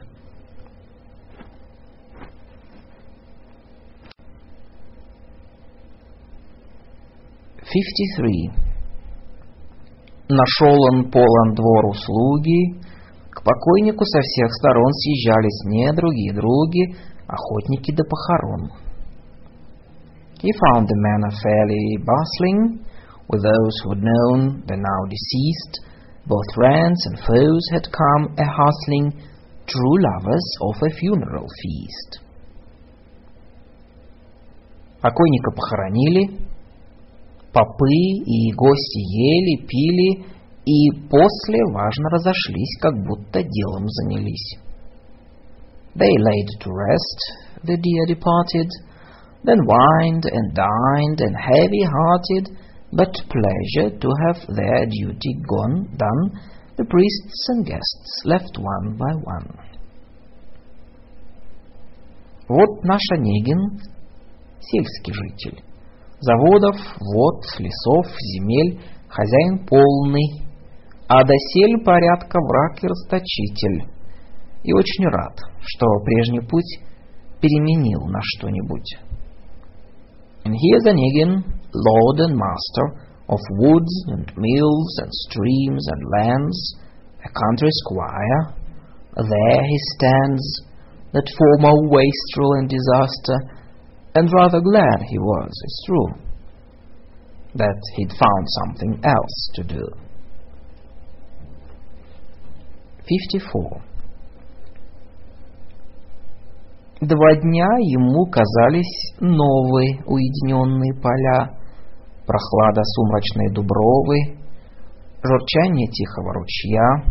Fifty-three. 7.69 8.49
Нашел 10.27 10.75
он 10.91 11.11
полон 11.11 11.53
двор 11.53 11.85
услуги, 11.85 12.81
к 13.29 13.43
покойнику 13.43 14.03
со 14.05 14.21
всех 14.21 14.51
сторон 14.55 14.91
съезжались 14.93 15.65
недруги 15.65 16.29
и 16.29 16.33
други, 16.33 16.95
охотники 17.27 17.91
до 17.91 18.03
похорон. 18.05 18.71
He 20.41 20.49
found 20.65 20.87
the 20.87 20.95
manor 20.97 21.31
fairly 21.43 21.97
bustling 22.01 22.81
with 23.27 23.43
those 23.43 23.73
who 23.83 23.89
had 23.93 24.01
known 24.01 24.63
the 24.65 24.75
now 24.75 25.05
deceased. 25.07 25.85
Both 26.25 26.55
friends 26.55 26.97
and 27.05 27.19
foes 27.19 27.61
had 27.71 27.85
come 27.91 28.33
a 28.35 28.45
hustling, 28.49 29.13
true 29.67 29.97
lovers 30.01 30.47
of 30.61 30.75
a 30.81 30.89
funeral 30.95 31.45
feast. 31.61 32.21
Покойника 35.01 35.51
похоронили, 35.55 36.48
попы 37.53 37.89
и 37.89 38.51
гости 38.53 38.99
ели, 38.99 39.65
пили 39.65 40.25
и 40.65 41.07
после 41.09 41.59
важно 41.73 42.09
разошлись, 42.09 42.77
как 42.81 42.93
будто 43.05 43.43
делом 43.43 43.87
занялись. 43.87 44.57
They 45.95 46.15
laid 46.17 46.47
to 46.61 46.71
rest, 46.71 47.19
the 47.63 47.75
dear 47.75 48.05
departed, 48.05 48.69
then 49.43 49.65
wined 49.65 50.25
and 50.25 50.53
dined 50.53 51.19
and 51.19 51.35
heavy-hearted, 51.35 52.55
but 52.91 53.13
pleasure 53.29 53.97
to 53.97 54.09
have 54.25 54.39
their 54.47 54.85
duty 54.85 55.33
gone 55.47 55.87
done, 55.97 56.39
the 56.77 56.85
priests 56.85 57.49
and 57.49 57.65
guests 57.65 58.21
left 58.25 58.57
one 58.57 58.97
by 58.97 59.13
one. 59.23 59.69
Вот 62.47 62.83
наш 62.83 63.01
Онегин, 63.11 63.79
сельский 64.59 65.13
житель. 65.13 65.63
Заводов, 66.21 66.75
вод, 66.99 67.43
лесов, 67.59 68.07
земель, 68.19 68.81
хозяин 69.07 69.65
полный, 69.65 70.43
а 71.07 71.23
досель 71.23 71.83
порядка 71.83 72.39
враг 72.39 72.83
и 72.83 72.87
расточитель. 72.87 73.89
И 74.63 74.73
очень 74.73 75.05
рад, 75.05 75.39
что 75.61 75.85
прежний 76.03 76.41
путь 76.41 76.79
переменил 77.41 78.01
на 78.07 78.19
что-нибудь. 78.21 78.97
And 80.43 80.53
here's 80.53 80.85
Onegin, 80.85 81.43
lord 81.73 82.19
and 82.19 82.35
master 82.35 83.09
of 83.27 83.39
woods 83.59 83.93
and 84.07 84.25
mills 84.35 84.99
and 85.01 85.11
streams 85.27 85.85
and 85.87 86.01
lands, 86.17 86.75
a 87.23 87.29
country 87.29 87.69
squire. 87.85 88.55
There 89.15 89.63
he 89.63 89.77
stands, 89.95 90.43
that 91.13 91.27
former 91.37 91.75
wastrel 91.89 92.53
and 92.59 92.69
disaster, 92.69 93.37
and 94.19 94.29
rather 94.33 94.59
glad 94.59 94.99
he 95.07 95.17
was, 95.17 95.49
it's 95.63 95.83
true, 95.87 96.09
that 97.55 97.79
he'd 97.95 98.11
found 98.11 98.45
something 98.59 98.99
else 99.05 99.49
to 99.55 99.63
do. 99.63 99.85
54. 103.07 103.81
Два 106.99 107.35
дня 107.35 107.69
ему 107.79 108.25
казались 108.25 109.13
новые 109.21 110.03
уединенные 110.05 110.93
поля, 111.01 111.55
прохлада 112.27 112.83
сумрачной 112.83 113.53
дубровы, 113.53 114.37
журчание 115.23 115.87
тихого 115.87 116.33
ручья. 116.33 117.05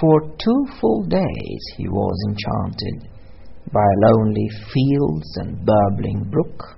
For 0.00 0.20
two 0.36 0.66
full 0.80 1.04
days 1.08 1.62
he 1.76 1.86
was 1.88 2.16
enchanted 2.28 3.17
by 3.72 3.88
lonely 4.06 4.48
fields 4.72 5.36
and 5.36 5.64
bubbling 5.64 6.30
brook, 6.30 6.76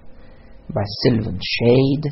by 0.68 0.82
sylvan 1.02 1.38
shade 1.40 2.04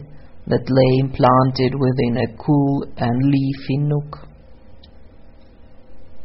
that 0.47 0.65
lay 0.69 0.93
implanted 1.01 1.75
within 1.75 2.17
a 2.17 2.37
cool 2.37 2.87
and 2.97 3.17
leafy 3.25 3.79
nook. 3.79 4.27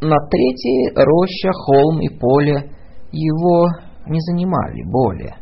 На 0.02 0.18
третьей 0.30 0.92
роща, 0.96 1.52
холм 1.54 2.02
и 2.02 2.10
поле 2.10 2.72
его 3.12 3.68
не 4.08 4.20
занимали 4.20 4.84
более. 4.86 5.38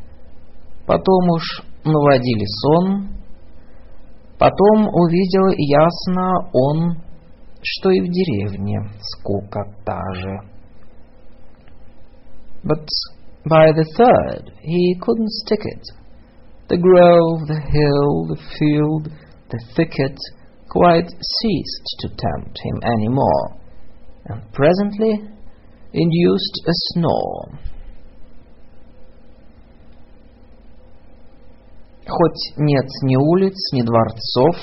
Потом 0.85 1.29
уж 1.29 1.63
наводили 1.83 2.45
сон, 2.45 3.11
Потом 4.41 4.87
увидел 4.91 5.53
ясно 5.55 6.49
он, 6.51 6.97
что 7.61 7.91
и 7.91 8.01
в 8.01 8.09
деревне 8.09 8.79
скука 8.99 9.61
та 9.85 10.01
же. 10.15 10.39
But 12.64 12.86
by 13.48 13.66
the 13.72 13.86
third 13.96 14.52
he 14.60 14.96
couldn't 15.00 15.30
stick 15.44 15.60
it. 15.62 15.86
The 16.68 16.78
grove, 16.78 17.46
the 17.46 17.60
hill, 17.60 18.26
the 18.26 18.42
field, 18.58 19.08
the 19.50 19.60
thicket 19.76 20.18
quite 20.68 21.08
ceased 21.08 21.86
to 22.00 22.08
tempt 22.08 22.58
him 22.58 22.80
any 22.82 23.08
more, 23.08 23.56
and 24.26 24.42
presently 24.52 25.12
induced 25.92 26.56
a 26.66 26.72
snore. 26.90 27.58
Хоть 32.08 32.56
нет 32.58 32.88
ни 33.02 33.16
улиц, 33.16 33.54
ни 33.72 33.82
дворцов, 33.82 34.56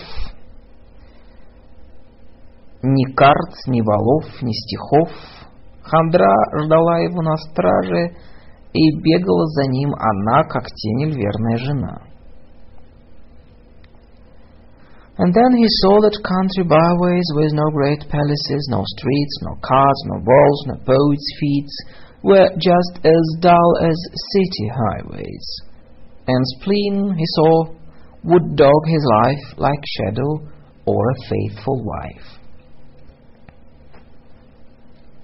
ни 2.84 3.14
карт, 3.14 3.55
ни 3.68 3.81
валов, 3.81 4.41
ни 4.41 4.51
стихов, 4.51 5.10
хандра 5.88 6.34
ждала 6.64 6.99
его 6.99 7.22
на 7.22 7.35
страже, 7.38 8.15
и 8.73 8.84
бегала 9.01 9.45
за 9.47 9.69
ним 9.69 9.93
она, 9.93 10.43
как 10.43 10.65
тень 10.65 11.11
верная 11.11 11.57
жена. 11.57 12.14
And 15.15 15.31
then 15.31 15.53
he 15.55 15.68
saw 15.69 16.01
that 16.01 16.18
country 16.26 16.65
byways 16.65 17.27
with 17.35 17.53
no 17.53 17.69
great 17.69 18.01
palaces, 18.10 18.68
no 18.72 18.81
streets, 18.97 19.35
no 19.43 19.53
carts, 19.61 20.01
no 20.07 20.18
walls, 20.26 20.60
no 20.65 20.76
poets' 20.84 21.38
feet, 21.39 21.69
were 22.23 22.49
just 22.57 23.05
as 23.05 23.23
dull 23.39 23.77
as 23.80 23.95
city 24.34 24.72
highways. 24.73 25.45
And 26.26 26.41
spleen, 26.57 27.14
he 27.15 27.26
saw, 27.35 27.65
would 28.23 28.55
dog 28.55 28.88
his 28.88 29.05
life 29.22 29.57
like 29.57 29.84
shadow 29.85 30.49
or 30.88 31.11
a 31.11 31.30
faithful 31.30 31.84
wife. 31.85 32.36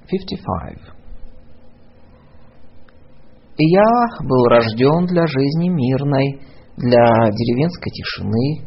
55. 0.08 1.00
Я 3.58 3.92
был 4.24 4.46
рожден 4.46 5.06
для 5.06 5.28
жизни 5.28 5.68
мирной, 5.68 6.40
для 6.78 7.30
деревенской 7.30 7.92
тишины. 7.92 8.66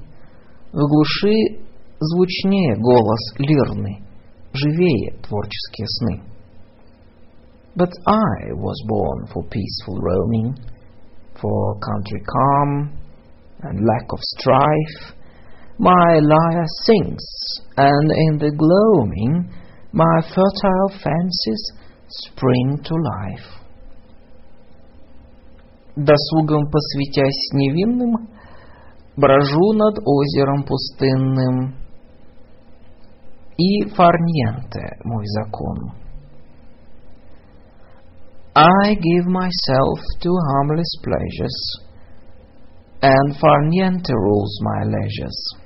В 0.73 0.79
глуши 0.79 1.65
звучнее 1.99 2.77
голос 2.77 3.21
лирный, 3.39 4.03
живее 4.53 5.13
творческие 5.23 5.87
сны. 5.87 6.23
But 7.75 7.91
I 8.07 8.53
was 8.53 8.77
born 8.87 9.27
for 9.33 9.43
peaceful 9.49 9.99
roaming, 9.99 10.55
for 11.41 11.79
country 11.81 12.21
calm 12.27 12.93
and 13.63 13.81
lack 13.81 14.13
of 14.13 14.21
strife. 14.37 15.15
My 15.79 16.19
lyre 16.21 16.67
sings, 16.85 17.25
and 17.79 18.13
in 18.13 18.39
the 18.39 18.51
gloaming 18.51 19.51
my 19.98 20.22
fertile 20.22 20.90
fancies 21.04 21.64
spring 22.08 22.78
to 22.84 22.94
life. 22.94 23.58
досугом 25.98 26.70
посвятясь 26.70 27.54
невинным, 27.54 28.30
брожу 29.16 29.74
над 29.74 29.98
озером 30.06 30.64
пустынным. 30.64 31.76
И 33.58 33.90
фарниенте 33.90 35.00
мой 35.04 35.26
закон. 35.26 35.94
I 38.54 38.94
give 38.94 39.26
myself 39.26 40.00
to 40.22 40.30
harmless 40.30 40.94
pleasures, 41.04 41.58
and 43.02 43.36
farniente 43.40 44.14
rules 44.14 44.60
my 44.62 44.84
leisures. 44.84 45.58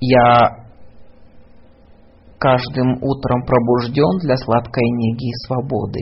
Я 0.00 0.69
каждым 2.40 2.96
утром 3.02 3.44
пробужден 3.44 4.18
для 4.22 4.36
сладкой 4.36 4.88
неги 4.90 5.28
и 5.28 5.40
свободы. 5.46 6.00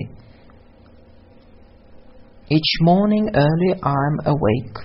Each 2.48 2.72
morning 2.80 3.26
early 3.34 3.72
I'm 3.82 4.16
awake 4.24 4.78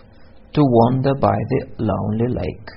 to 0.53 0.61
wander 0.61 1.13
by 1.15 1.37
the 1.51 1.61
lonely 1.77 2.27
lake. 2.27 2.69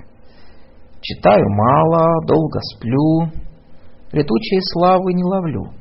Читаю 1.01 1.43
мало, 1.49 2.25
долго 2.25 2.59
сплю, 2.73 3.31
летучие 4.11 4.61
славы 4.73 5.13
не 5.13 5.23
ловлю. 5.23 5.73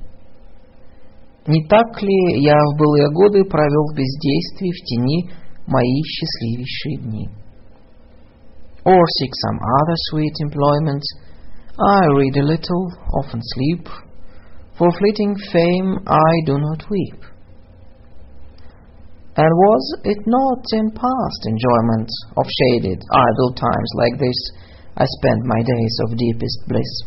Не 1.46 1.64
так 1.68 2.02
ли 2.02 2.42
я 2.42 2.56
в 2.56 2.78
былые 2.78 3.08
годы 3.12 3.44
провел 3.44 3.84
в 3.92 3.96
бездействии 3.96 4.72
в 4.72 4.84
тени 4.84 5.30
мои 5.66 6.02
счастливейшие 6.02 6.96
дни? 7.02 7.28
Or 8.84 9.02
seek 9.18 9.32
some 9.44 9.58
other 9.58 9.96
sweet 10.10 10.34
employment, 10.42 11.02
I 11.79 12.05
read 12.17 12.37
a 12.37 12.43
little, 12.43 12.91
often 13.19 13.41
sleep, 13.41 13.87
for 14.77 14.91
fleeting 14.99 15.35
fame 15.51 15.97
I 16.07 16.31
do 16.45 16.57
not 16.59 16.89
weep. 16.89 17.23
And 19.35 19.47
was 19.47 19.99
it 20.03 20.17
not 20.27 20.63
in 20.73 20.91
past 20.91 21.41
enjoyment 21.45 22.09
of 22.37 22.45
shaded, 22.45 23.01
idle 23.11 23.53
times 23.53 23.91
like 23.95 24.19
this 24.19 24.51
I 24.97 25.05
spent 25.05 25.45
my 25.45 25.61
days 25.61 25.97
of 26.03 26.17
deepest 26.17 26.59
bliss? 26.67 27.03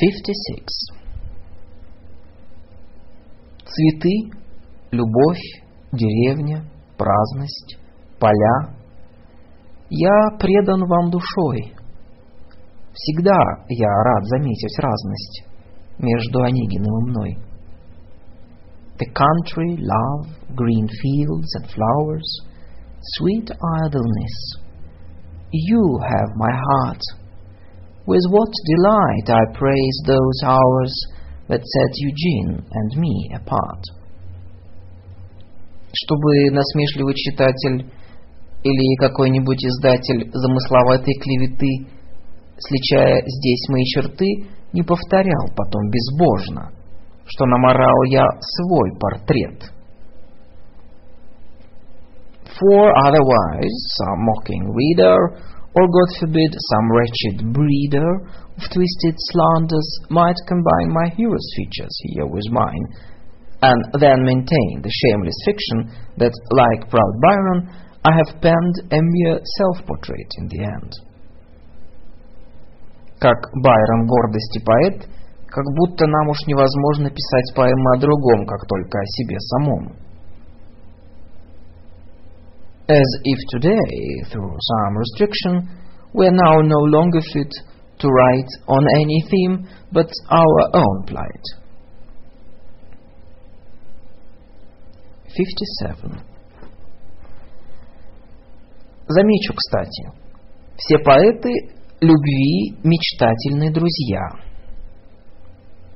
Fifty-six. 0.00 0.72
Цветы, 3.66 4.30
любовь, 4.92 5.63
деревня, 5.94 6.64
праздность, 6.96 7.78
поля. 8.18 8.74
Я 9.88 10.38
предан 10.38 10.86
вам 10.86 11.10
душой, 11.10 11.74
Всегда 12.92 13.38
я 13.68 13.88
рад 13.88 14.26
заметить 14.26 14.78
разность 14.78 15.44
между 15.98 16.42
Онегиным 16.42 16.98
и 16.98 17.10
мной. 17.10 17.38
The 18.98 19.06
country, 19.14 19.78
love, 19.78 20.26
green 20.54 20.86
fields 20.86 21.48
and 21.56 21.70
flowers, 21.70 22.28
sweet 23.16 23.48
idleness. 23.84 24.36
You 25.52 25.98
have 26.02 26.36
my 26.36 26.52
heart. 26.52 27.00
With 28.06 28.24
what 28.30 28.50
delight 28.66 29.30
I 29.30 29.56
praise 29.56 30.02
those 30.06 30.42
hours 30.44 30.92
that 31.48 31.64
set 31.64 31.90
Eugene 31.94 32.66
and 32.70 33.00
me 33.00 33.30
apart. 33.34 33.82
Чтобы 35.95 36.51
насмешливый 36.51 37.15
читатель 37.15 37.89
или 38.63 38.95
какой-нибудь 38.97 39.63
издатель 39.63 40.29
замысловатой 40.31 41.13
клеветы 41.13 41.95
сличая 42.57 43.21
здесь 43.25 43.69
мои 43.69 43.83
черты, 43.85 44.27
не 44.73 44.83
повторял 44.83 45.47
потом 45.55 45.89
безбожно, 45.89 46.71
что 47.25 47.45
наморал 47.45 48.03
я 48.09 48.25
свой 48.39 48.91
портрет. 48.99 49.71
For 52.59 52.87
otherwise, 53.03 53.75
some 53.99 54.23
mocking 54.23 54.63
reader, 54.71 55.17
or 55.75 55.87
God 55.87 56.09
forbid, 56.19 56.55
some 56.71 56.89
wretched 56.91 57.51
breeder 57.51 58.11
of 58.55 58.63
twisted 58.71 59.15
slanders 59.31 59.89
might 60.09 60.37
combine 60.47 60.89
my 60.89 61.09
hero's 61.17 61.47
features 61.57 61.91
here 62.03 62.27
with 62.27 62.49
mine, 62.51 62.85
and 63.64 63.80
then 64.00 64.24
maintain 64.24 64.82
the 64.82 64.90
shameless 64.90 65.36
fiction 65.44 65.78
that, 66.16 66.32
like 66.50 66.90
proud 66.90 67.14
Byron, 67.20 67.68
I 68.04 68.12
have 68.16 68.40
penned 68.40 68.76
a 68.90 69.00
mere 69.00 69.40
self-portrait 69.58 70.30
in 70.38 70.48
the 70.48 70.64
end. 70.64 70.92
как 73.20 73.36
Байрон 73.62 74.06
гордости 74.06 74.58
поэт, 74.64 75.06
как 75.46 75.64
будто 75.76 76.06
нам 76.06 76.28
уж 76.30 76.38
невозможно 76.46 77.10
писать 77.10 77.54
поэмы 77.54 77.96
о 77.96 78.00
другом, 78.00 78.46
как 78.46 78.66
только 78.66 78.98
о 78.98 79.06
себе 79.06 79.38
самом. 79.38 79.92
As 82.88 83.06
if 83.24 83.38
today, 83.52 84.24
through 84.32 84.56
some 84.58 84.96
restriction, 84.96 85.68
we 86.12 86.26
are 86.26 86.34
now 86.34 86.60
no 86.60 86.80
longer 86.90 87.20
fit 87.32 87.52
to 87.98 88.08
write 88.08 88.50
on 88.66 88.82
any 88.96 89.22
theme 89.30 89.68
but 89.92 90.10
our 90.30 90.60
own 90.74 91.04
plight. 91.06 91.44
57. 95.35 96.19
Замечу, 99.07 99.53
кстати, 99.53 100.09
все 100.77 100.97
поэты 100.99 101.49
любви 101.99 102.77
мечтательные 102.83 103.71
друзья. 103.71 104.29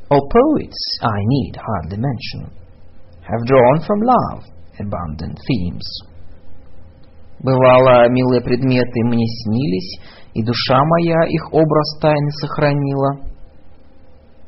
All 0.09 0.27
poets, 0.27 0.79
I 1.01 1.23
need 1.23 1.55
hardly 1.55 1.97
mention, 1.97 2.51
have 3.21 3.45
drawn 3.45 3.79
from 3.81 4.01
love 4.01 4.43
abundant 4.79 5.37
themes. 5.47 5.85
Бывало, 7.39 8.09
милые 8.09 8.41
предметы 8.41 9.03
мне 9.05 9.25
снились, 9.25 9.99
и 10.33 10.43
душа 10.43 10.83
моя 10.83 11.23
их 11.29 11.53
образ 11.53 11.99
тайны 12.01 12.31
сохранила. 12.41 13.29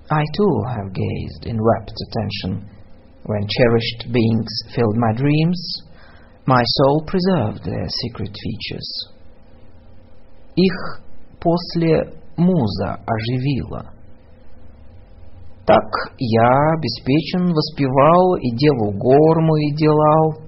I 0.09 0.23
too 0.35 0.63
have 0.75 0.91
gazed 0.91 1.45
in 1.45 1.57
rapt 1.57 1.93
attention 2.09 2.70
when 3.24 3.46
cherished 3.48 4.12
beings 4.12 4.52
filled 4.74 4.96
my 4.96 5.12
dreams, 5.12 5.82
my 6.46 6.62
soul 6.64 7.04
preserved 7.06 7.64
their 7.64 7.86
secret 7.88 8.30
features. 8.30 9.08
Их 10.54 11.00
после 11.40 12.12
муза 12.36 13.00
оживила. 13.04 13.92
Так 15.66 16.14
я 16.18 16.74
обеспечен 16.78 17.52
воспевал 17.52 18.36
и 18.36 18.50
деву 18.56 18.92
горму 18.92 19.56
и 19.56 19.74
делал. 19.74 20.46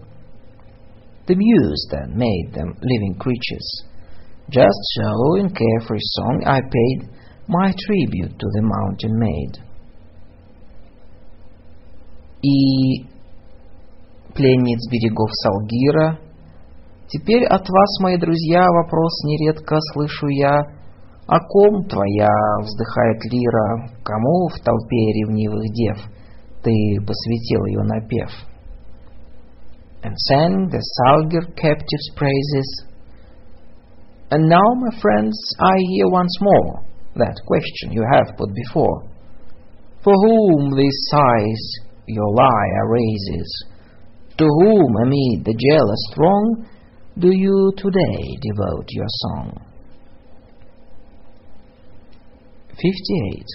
The 1.26 1.34
muse 1.34 1.88
then 1.90 2.16
made 2.16 2.54
them 2.54 2.72
living 2.80 3.18
creatures. 3.18 3.84
Just 4.48 4.80
so 4.94 5.36
in 5.40 5.50
carefree 5.50 5.98
song 6.00 6.42
I 6.46 6.60
paid 6.60 7.10
my 7.48 7.74
tribute 7.76 8.38
to 8.38 8.46
the 8.54 8.62
mountain 8.62 9.18
maid. 9.18 9.58
И 12.43 13.05
пленниц 14.35 14.91
берегов 14.91 15.29
Салгира, 15.31 16.19
теперь 17.07 17.45
от 17.45 17.69
вас, 17.69 17.99
мои 18.01 18.17
друзья, 18.17 18.67
вопрос 18.69 19.23
нередко 19.23 19.77
слышу 19.93 20.27
я, 20.27 20.59
о 21.25 21.39
ком 21.39 21.85
твоя 21.85 22.29
вздыхает 22.59 23.23
лира, 23.31 23.89
кому 24.03 24.49
в 24.49 24.59
толпе 24.59 25.13
ревнивых 25.13 25.71
дев 25.71 25.97
ты 26.63 26.73
посвятил 27.07 27.65
ее 27.65 27.83
напев? 27.83 28.29
And 30.03 30.17
sang 30.27 30.67
the 30.69 30.81
Salgir 30.99 31.55
captive's 31.55 32.11
praises. 32.17 32.85
And 34.31 34.49
now, 34.49 34.73
my 34.75 34.99
friends, 34.99 35.37
I 35.59 35.77
hear 35.91 36.09
once 36.09 36.35
more 36.41 36.83
that 37.15 37.39
question 37.45 37.93
you 37.93 38.03
have 38.11 38.35
put 38.35 38.49
before. 38.53 39.03
For 40.03 40.11
whom 40.11 40.75
these 40.75 41.07
sighs 41.09 41.92
your 42.07 42.33
lyre 42.33 42.89
raises? 42.89 43.65
To 44.37 44.45
whom, 44.45 44.95
amid 45.03 45.45
the 45.45 45.53
jealous 45.53 46.03
throng, 46.15 46.65
do 47.17 47.29
you 47.29 47.71
today 47.77 48.37
devote 48.41 48.87
your 48.89 49.07
song? 49.07 49.61
58. 52.75 53.45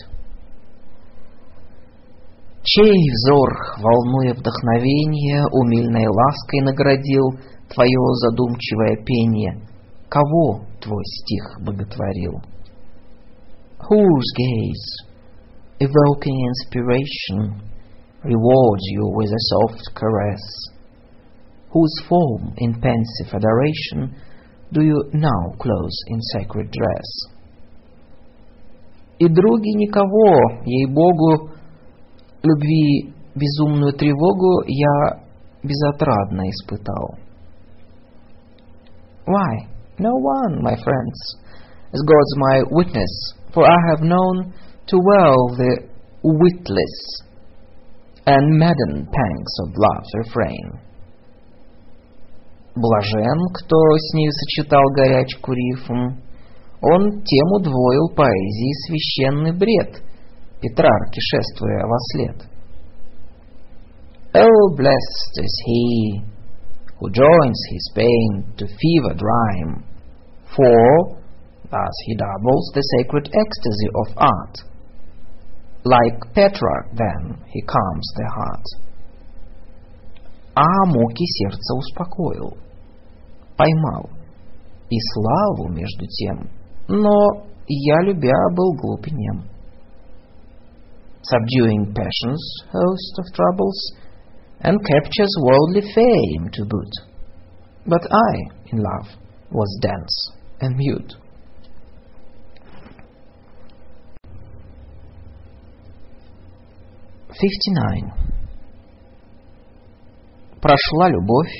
Чей 2.62 3.11
взор, 3.12 3.51
волнуя 3.83 4.35
вдохновение, 4.35 5.45
умильной 5.53 6.07
лаской 6.07 6.61
наградил 6.62 7.31
твое 7.69 8.15
задумчивое 8.23 9.05
пение? 9.05 9.61
Кого 10.09 10.65
твой 10.81 11.05
стих 11.05 11.61
боготворил? 11.65 12.41
Whose 13.81 14.31
gaze, 14.37 15.07
evoking 15.81 16.39
inspiration, 16.53 17.68
rewards 18.28 18.84
you 18.91 19.07
with 19.14 19.30
a 19.30 19.44
soft 19.52 19.82
caress? 19.95 20.41
Whose 21.72 22.02
form 22.07 22.53
in 22.57 22.80
pensive 22.80 23.34
adoration 23.34 24.15
do 24.72 24.82
you 24.84 25.03
now 25.14 25.53
close 25.60 25.98
in 26.07 26.20
sacred 26.34 26.72
dress? 26.72 27.34
И 29.20 29.28
други 29.28 29.74
никого, 29.76 30.64
ей-богу, 30.65 31.52
любви 32.44 33.14
безумную 33.36 33.94
тревогу 33.94 34.64
я 34.68 35.24
безотрадно 35.64 36.49
испытал. 36.49 37.18
Why, 39.26 39.68
no 39.99 40.11
one, 40.15 40.61
my 40.61 40.76
friends, 40.76 41.38
as 41.94 42.02
God's 42.02 42.36
my 42.38 42.64
witness, 42.72 43.34
for 43.53 43.64
I 43.64 43.78
have 43.91 44.02
known 44.02 44.53
too 44.88 44.99
well 44.99 45.56
the 45.56 45.88
witless 46.24 47.24
and 48.28 48.57
madden 48.57 49.07
pangs 49.11 49.53
of 49.64 49.76
love's 49.76 50.11
refrain. 50.15 50.80
Блажен, 52.76 53.40
кто 53.53 53.78
с 53.98 54.14
нею 54.14 54.32
сочетал 54.32 54.84
горячку 54.95 55.53
рифм, 55.53 56.18
он 56.82 57.22
тем 57.24 57.48
удвоил 57.53 58.10
поэзии 58.15 58.88
священный 58.88 59.52
бред, 59.52 60.02
Петрарке 60.60 61.20
шествуя 61.20 61.86
во 61.86 61.98
след. 62.11 62.53
Oh, 64.34 64.76
blessed 64.76 65.34
is 65.44 65.64
he 65.65 66.24
who 66.99 67.10
joins 67.11 67.60
his 67.70 67.91
pain 67.94 68.45
to 68.57 68.65
fevered 68.65 69.22
rhyme, 69.22 69.84
for 70.56 71.20
thus 71.70 71.95
he 72.06 72.15
doubles 72.15 72.72
the 72.74 72.82
sacred 72.98 73.28
ecstasy 73.28 73.90
of 73.94 74.18
art. 74.18 74.57
Like 75.84 76.34
Petrarch, 76.34 76.91
then, 76.94 77.44
he 77.48 77.61
calms 77.61 78.07
the 78.15 78.30
heart. 78.36 78.65
А 80.56 80.86
муки 80.86 81.26
сердца 81.26 81.76
успокоил, 81.76 82.57
поймал, 83.57 84.10
и 84.90 84.98
славу 85.14 85.70
между 85.70 86.06
тем 86.07 86.49
но 86.88 87.45
я, 87.68 88.02
любя, 88.02 88.49
был 88.56 88.74
глуп 88.74 89.07
и 89.07 89.11
нем. 89.11 89.44
Subduing 91.24 91.94
passion's 91.94 92.44
host 92.72 93.20
of 93.20 93.26
troubles, 93.34 93.95
and 94.60 94.78
captures 94.84 95.34
worldly 95.41 95.82
fame 95.95 96.49
to 96.52 96.65
boot. 96.65 96.91
But 97.86 98.02
I, 98.11 98.36
in 98.72 98.80
love, 98.80 99.07
was 99.52 99.80
dense 99.82 100.32
and 100.60 100.76
mute. 100.76 101.14
Fifty-nine. 107.29 108.11
Прошла 110.61 111.09
любовь, 111.09 111.53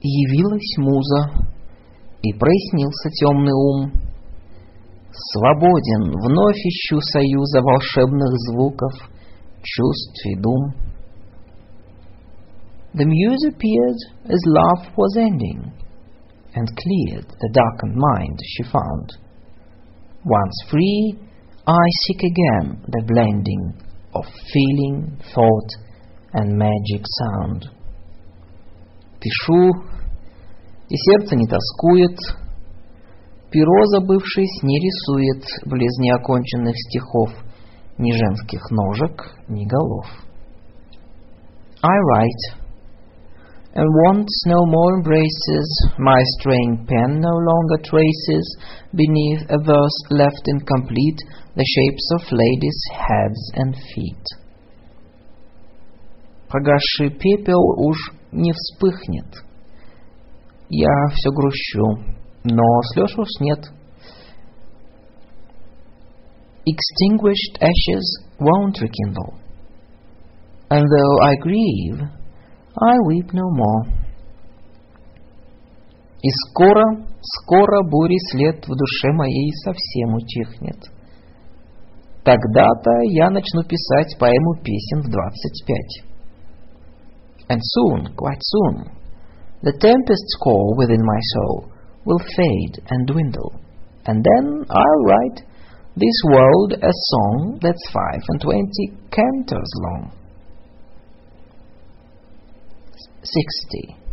явилась 0.00 0.78
муза, 0.78 1.50
и 2.22 2.32
прояснился 2.32 3.10
темный 3.10 3.52
ум. 3.52 3.92
Свободен, 5.12 6.12
вновь 6.22 6.56
ищу 6.56 7.00
союза 7.00 7.60
волшебных 7.62 8.30
звуков, 8.48 8.92
чувств 9.62 10.26
и 10.26 10.36
дум. 10.36 10.74
The 12.94 13.04
muse 13.04 13.48
appeared 13.48 14.00
as 14.26 14.40
love 14.46 14.86
was 14.96 15.16
ending, 15.16 15.72
and 16.54 16.66
cleared 16.76 17.26
the 17.26 17.50
darkened 17.52 17.96
mind 17.96 18.38
she 18.44 18.62
found. 18.64 19.18
Once 20.24 20.64
free, 20.68 21.18
I 21.70 21.86
seek 22.02 22.22
again 22.24 22.82
the 22.88 23.02
blending 23.06 23.74
of 24.12 24.24
feeling, 24.52 25.16
thought, 25.32 25.70
and 26.32 26.58
magic 26.58 27.04
sound. 27.06 27.70
Пишу 29.20 29.70
и 30.88 30.96
сердце 30.96 31.36
не 31.36 31.46
тоскует, 31.46 32.18
перо, 33.52 33.86
забывшись, 33.86 34.62
не 34.64 34.80
рисует 34.80 35.44
близ 35.66 35.96
неоконченных 35.98 36.74
стихов 36.76 37.30
ни 37.98 38.10
женских 38.14 38.62
ножек, 38.70 39.36
ни 39.46 39.64
голов. 39.64 40.06
I 41.82 41.96
write, 42.08 42.59
and 43.73 43.87
wants 44.05 44.43
no 44.47 44.65
more 44.65 44.97
embraces, 44.97 45.69
my 45.97 46.21
straying 46.39 46.85
pen 46.87 47.19
no 47.19 47.35
longer 47.35 47.77
traces 47.83 48.57
beneath 48.93 49.41
a 49.49 49.57
verse 49.57 49.99
left 50.11 50.43
incomplete 50.47 51.19
the 51.55 51.65
shapes 51.65 52.09
of 52.15 52.31
ladies' 52.31 52.83
heads 52.93 53.51
and 53.55 53.75
feet. 53.75 54.25
Погасший 56.47 57.09
пепел 57.09 57.61
уж 57.77 57.97
не 58.31 58.53
вспыхнет — 58.53 59.55
я 60.69 60.89
все 61.13 61.29
грущу, 61.29 62.15
но 62.43 62.63
слез 62.93 63.17
уж 63.17 63.27
нет. 63.39 63.59
Extinguished 66.65 67.61
ashes 67.61 68.25
won't 68.39 68.81
rekindle. 68.81 69.39
And 70.69 70.83
though 70.83 71.19
I 71.21 71.35
grieve, 71.35 72.01
I 72.80 72.94
weep 73.06 73.32
no 73.32 73.46
more. 73.50 73.92
И 76.22 76.28
скоро, 76.48 76.84
скоро 77.20 77.82
бури 77.90 78.18
след 78.30 78.66
в 78.66 78.72
душе 78.74 79.12
моей 79.12 79.52
совсем 79.64 80.14
утихнет. 80.14 80.80
Тогда-то 82.24 82.90
я 83.04 83.30
начну 83.30 83.62
писать 83.64 84.18
поэму 84.18 84.54
песен 84.62 85.00
в 85.02 85.10
двадцать 85.10 85.64
пять. 85.66 86.04
And 87.48 87.60
soon, 87.74 88.14
quite 88.14 88.42
soon, 88.52 88.90
the 89.62 89.72
tempest's 89.72 90.36
core 90.42 90.76
within 90.76 91.02
my 91.02 91.20
soul 91.34 91.64
will 92.04 92.18
fade 92.18 92.82
and 92.88 93.06
dwindle, 93.06 93.52
and 94.06 94.22
then 94.22 94.64
I'll 94.70 95.02
write 95.04 95.44
this 95.96 96.18
world 96.30 96.72
a 96.74 96.92
song 96.92 97.58
that's 97.60 97.90
five 97.92 98.22
and 98.28 98.40
twenty 98.40 98.92
cantos 99.10 99.72
long. 99.84 100.12
60. 103.21 104.05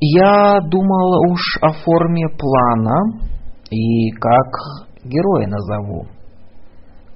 Я 0.00 0.60
думал 0.62 1.30
уж 1.30 1.40
о 1.60 1.72
форме 1.72 2.26
плана 2.38 3.20
и 3.70 4.10
как 4.12 5.04
героя 5.04 5.46
назову. 5.46 6.06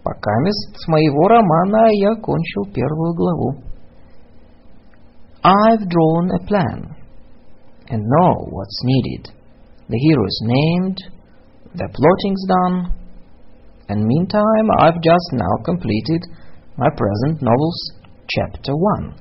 Пока 0.02 0.32
с 0.51 0.86
моего 0.89 1.28
романа 1.28 1.89
я 1.93 2.14
кончил 2.20 2.64
первую 2.74 3.14
главу. 3.14 3.55
I've 5.43 5.89
drawn 5.89 6.31
a 6.31 6.47
plan 6.47 6.97
and 7.89 8.02
know 8.02 8.35
what's 8.51 8.81
needed. 8.82 9.32
The 9.89 9.98
hero 9.98 10.24
is 10.24 10.43
named, 10.44 10.98
the 11.74 11.89
plotting's 11.89 12.47
done, 12.48 12.93
and 13.89 14.05
meantime 14.05 14.68
I've 14.78 15.01
just 15.01 15.32
now 15.32 15.56
completed 15.64 16.22
my 16.76 16.89
present 16.97 17.43
novel's 17.43 17.97
chapter 18.30 18.73
1. 18.73 19.14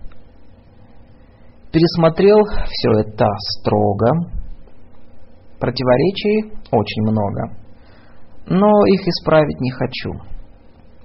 Пересмотрел 1.73 2.45
все 2.45 2.91
это 3.01 3.27
строго. 3.59 4.31
Противоречий 5.59 6.53
очень 6.71 7.03
много. 7.03 7.57
Но 8.47 8.87
их 8.87 9.01
исправить 9.01 9.61
не 9.61 9.71
хочу. 9.71 10.13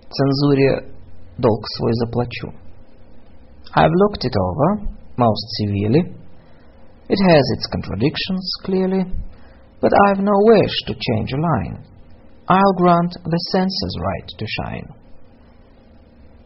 Цензуре 0.09 0.93
долг 1.38 1.61
свой 1.77 1.93
заплачу. 1.93 2.53
I've 3.75 3.91
looked 3.91 4.23
it 4.23 4.35
over 4.38 4.88
most 5.17 5.45
severely. 5.59 6.03
It 7.09 7.19
has 7.19 7.43
its 7.55 7.67
contradictions, 7.67 8.53
clearly, 8.63 9.03
but 9.81 9.91
I've 10.05 10.19
no 10.19 10.34
wish 10.45 10.75
to 10.88 10.93
change 10.93 11.34
a 11.34 11.38
line. 11.38 11.85
I'll 12.47 12.73
grant 12.77 13.13
the 13.23 13.39
censor's 13.51 13.97
right 13.99 14.30
to 14.38 14.45
shine. 14.47 15.02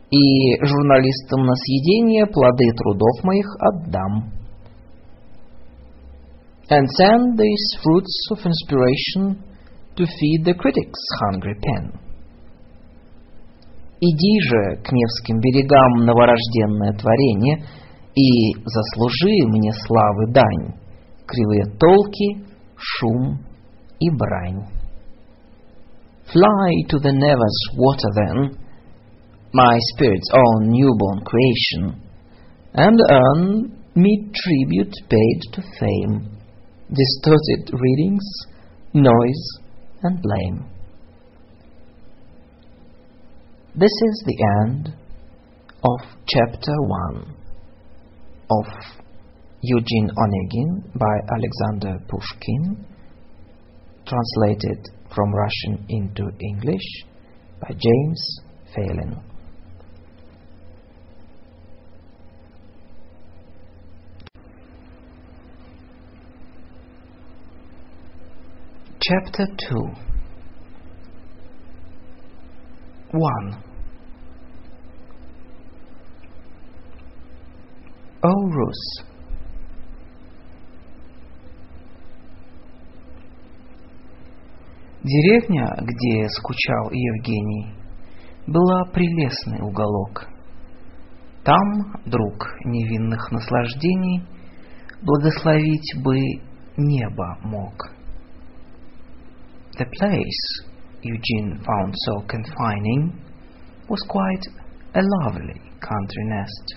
И 0.09 0.55
журналистам 0.63 1.45
на 1.45 1.53
съедение 1.55 2.25
плоды 2.27 2.71
трудов 2.77 3.23
моих 3.23 3.47
отдам. 3.59 4.31
And 6.69 6.85
send 6.99 7.38
these 7.38 7.67
fruits 7.81 8.15
of 8.31 8.39
inspiration 8.45 9.43
to 9.95 10.05
feed 10.05 10.45
the 10.45 10.53
critic's 10.53 11.03
hungry 11.21 11.55
pen. 11.61 12.07
Иди 13.99 14.41
же 14.41 14.81
к 14.84 14.91
Невским 14.91 15.39
берегам, 15.39 16.05
новорожденное 16.05 16.93
творение, 16.93 17.65
и 18.15 18.53
заслужи 18.63 19.47
мне 19.47 19.71
славы 19.73 20.31
дань, 20.31 20.75
кривые 21.25 21.65
толки, 21.79 22.45
шум 22.77 23.39
и 23.99 24.09
брань. 24.11 24.67
Fly 26.31 26.84
to 26.89 26.99
the 26.99 27.11
Neva's 27.11 27.59
water 27.75 28.09
then, 28.15 28.66
my 29.53 29.77
spirit's 29.93 30.29
own 30.33 30.71
newborn 30.71 31.23
creation, 31.23 32.01
and 32.73 32.99
earn 33.09 33.77
me 33.95 34.29
tribute 34.35 34.93
paid 35.09 35.39
to 35.53 35.61
fame, 35.79 36.37
distorted 36.89 37.71
readings, 37.73 38.23
noise, 38.93 39.59
and 40.03 40.21
blame. 40.21 40.65
This 43.75 43.91
is 43.91 44.23
the 44.25 44.37
end 44.63 44.93
of 45.83 45.99
chapter 46.27 46.73
1 47.13 47.35
of 48.51 48.65
Eugene 49.61 50.09
Onegin 50.17 50.93
by 50.95 51.15
Alexander 51.35 51.99
Pushkin, 52.07 52.85
translated 54.05 54.89
from 55.15 55.33
Russian 55.33 55.85
into 55.89 56.23
English 56.39 57.05
by 57.61 57.69
James 57.69 58.39
Phelan. 58.75 59.23
Chapter 69.09 69.45
2 69.69 69.93
1 73.13 73.55
O 78.21 78.31
Rus 78.49 79.05
Деревня, 85.03 85.73
где 85.84 86.27
скучал 86.27 86.91
Евгений, 86.91 87.73
была 88.45 88.84
прелестный 88.91 89.61
уголок. 89.61 90.27
Там, 91.45 91.93
друг 92.05 92.57
невинных 92.65 93.31
наслаждений, 93.31 94.25
благословить 95.01 95.95
бы 96.03 96.19
небо 96.75 97.38
мог. 97.43 97.96
The 99.78 99.86
place 99.86 100.72
Eugene 101.02 101.60
found 101.64 101.94
so 102.06 102.20
confining 102.28 103.20
was 103.88 104.00
quite 104.09 104.46
a 104.94 105.02
lovely 105.02 105.60
country 105.80 106.24
nest, 106.26 106.74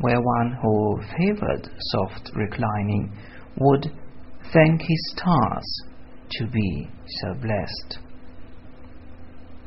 where 0.00 0.20
one 0.20 0.56
who 0.62 1.00
favored 1.16 1.68
soft 1.78 2.30
reclining 2.34 3.12
would 3.56 3.90
thank 4.52 4.80
his 4.82 5.14
stars 5.16 5.82
to 6.30 6.46
be 6.46 6.88
so 7.20 7.34
blessed. 7.40 7.98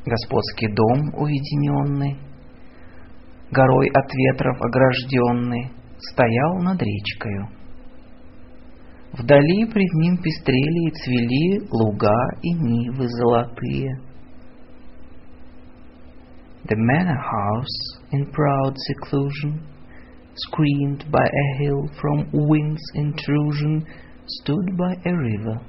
Господский 0.05 0.73
дом 0.73 1.13
уединенный, 1.15 2.17
горой 3.51 3.87
от 3.93 4.13
ветров 4.13 4.61
огражденный, 4.61 5.71
стоял 5.99 6.63
над 6.63 6.81
речкою. 6.81 7.54
Вдали 9.15 9.65
пред 9.65 9.93
ним 9.93 10.17
пестрели 10.17 10.87
и 10.87 10.91
цвели 10.91 11.67
луга 11.71 12.21
и 12.41 12.53
нивы 12.53 13.07
золотые. 13.07 13.89
The 16.65 16.75
manor 16.77 17.17
house 17.17 17.77
in 18.11 18.31
proud 18.31 18.73
seclusion, 18.77 19.67
screened 20.35 21.11
by 21.11 21.25
a 21.25 21.57
hill 21.59 21.89
from 21.99 22.29
wind's 22.31 22.83
intrusion, 22.93 23.85
stood 24.27 24.77
by 24.77 24.93
a 25.05 25.13
river. 25.13 25.59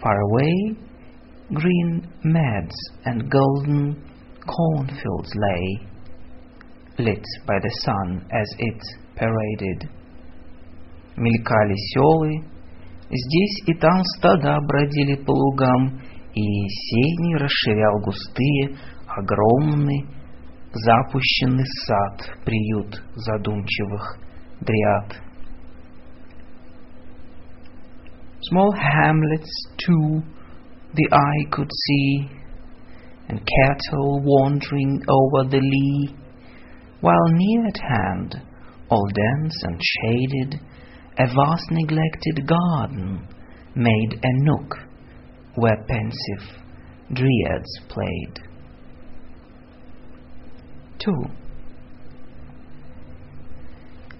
Far 0.00 0.18
away, 0.30 0.76
green 1.52 2.08
meads 2.24 2.76
and 3.04 3.30
golden 3.30 4.02
cornfields 4.46 5.32
lay, 5.34 5.86
lit 6.98 7.24
by 7.46 7.58
the 7.60 7.70
sun 7.84 8.24
as 8.30 8.48
it 8.58 8.80
paraded. 9.16 9.88
Мелькали 11.17 11.73
селы, 11.73 12.43
здесь 13.09 13.63
и 13.65 13.73
там 13.73 14.03
стада 14.03 14.59
бродили 14.61 15.15
по 15.15 15.31
лугам, 15.31 15.99
и 16.35 16.41
сени 16.41 17.35
расширял 17.35 17.99
густые, 18.03 18.77
огромный, 19.07 20.05
запущенный 20.71 21.65
сад, 21.87 22.37
приют 22.45 23.01
задумчивых 23.15 24.19
дриад. 24.61 25.19
Small 28.51 28.71
hamlets, 28.75 29.49
too, 29.77 30.21
the 30.93 31.07
eye 31.11 31.49
could 31.49 31.71
see, 31.71 32.29
and 33.27 33.39
cattle 33.39 34.21
wandering 34.23 35.01
over 35.07 35.49
the 35.49 35.59
lea, 35.59 36.15
while 37.01 37.27
near 37.31 37.65
at 37.65 37.77
hand, 37.77 38.35
all 38.89 39.07
dense 39.07 39.63
and 39.63 39.81
shaded, 39.81 40.61
a 41.17 41.25
vast 41.25 41.71
neglected 41.71 42.47
garden 42.47 43.27
made 43.75 44.19
a 44.21 44.31
nook 44.43 44.77
where 45.55 45.83
pensive 45.87 46.61
dryads 47.11 47.73
played. 47.89 48.39
2. 50.99 51.11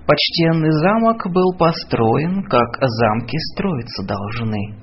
Почтенный 0.07 0.71
замок 0.71 1.27
был 1.31 1.53
построен, 1.57 2.43
как 2.43 2.79
замки 2.81 3.37
строиться 3.53 4.03
должны, 4.07 4.75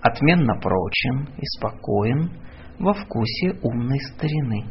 отменно 0.00 0.54
прочен 0.60 1.28
и 1.36 1.46
спокоен 1.58 2.30
во 2.78 2.94
вкусе 2.94 3.58
умной 3.62 3.98
старины. 4.14 4.64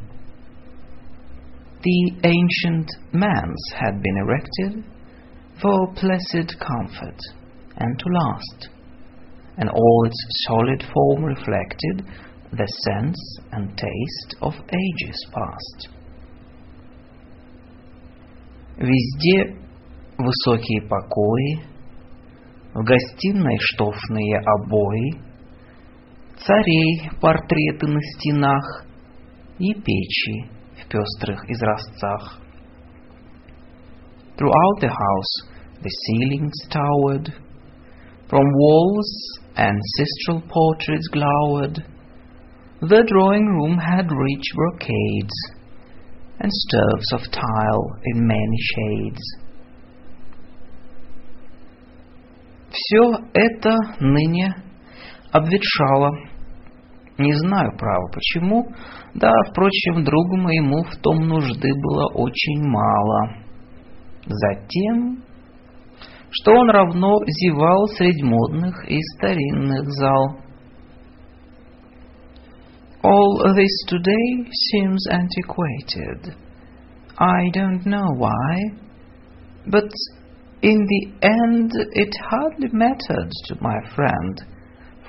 The 1.81 2.19
ancient 2.23 2.87
manse 3.13 3.73
had 3.79 4.01
been 4.01 4.17
erected 4.17 4.83
for 5.60 5.94
placid 5.94 6.58
comfort 6.58 7.18
and 7.76 7.98
to 7.98 8.04
last, 8.10 8.68
and 9.56 9.70
all 9.70 10.04
its 10.06 10.44
solid 10.46 10.82
form 10.92 11.24
reflected 11.24 12.06
the 12.52 12.68
sense 12.84 13.38
and 13.52 13.68
taste 13.76 14.36
of 14.42 14.54
ages 14.54 15.26
past. 15.32 15.88
Везде 18.76 19.56
высокие 20.18 20.82
покои, 20.82 21.62
в 22.74 22.82
гостиной 22.82 23.56
штофные 23.60 24.40
обои, 24.40 25.20
царей 26.38 27.10
портреты 27.20 27.86
на 27.86 28.00
стенах 28.00 28.84
и 29.58 29.72
печи 29.74 30.50
в 30.76 30.88
пестрых 30.88 31.48
изразцах. 31.48 32.40
Throughout 34.36 34.80
the 34.80 34.88
house 34.88 35.47
the 35.81 35.89
ceilings 35.89 36.53
towered, 36.69 37.33
from 38.29 38.45
walls 38.53 39.39
ancestral 39.55 40.41
portraits 40.49 41.07
glowered, 41.11 41.83
The 42.81 43.03
drawing 43.11 43.45
room 43.45 43.77
had 43.77 44.07
rich 44.09 44.45
brocades 44.55 45.35
and 46.39 46.49
stoves 46.49 47.11
of 47.11 47.21
tile 47.29 47.99
in 48.05 48.25
many 48.25 48.57
shades. 48.71 49.21
Все 52.71 53.19
это 53.33 53.75
ныне 53.99 54.55
обветшало. 55.33 56.11
Не 57.17 57.33
знаю, 57.33 57.75
право, 57.77 58.07
почему. 58.13 58.65
Да, 59.13 59.33
впрочем, 59.51 60.05
другу 60.05 60.37
моему 60.37 60.83
в 60.83 60.95
том 61.01 61.27
нужды 61.27 61.69
было 61.83 62.07
очень 62.13 62.63
мало. 62.63 63.35
Затем, 64.25 65.21
что 66.30 66.52
он 66.52 66.70
равно 66.70 67.18
зевал 67.26 67.86
среди 67.96 68.22
модных 68.22 68.74
и 68.88 68.98
старинных 69.16 69.84
зал. 69.90 70.38
All 73.02 73.54
this 73.54 73.86
today 73.86 74.50
seems 74.72 75.06
antiquated. 75.10 76.34
I 77.18 77.50
don't 77.52 77.84
know 77.84 78.08
why, 78.16 78.60
but 79.66 79.90
in 80.62 80.78
the 80.86 81.06
end 81.20 81.70
it 81.92 82.12
hardly 82.30 82.68
mattered 82.72 83.30
to 83.48 83.56
my 83.60 83.78
friend, 83.94 84.42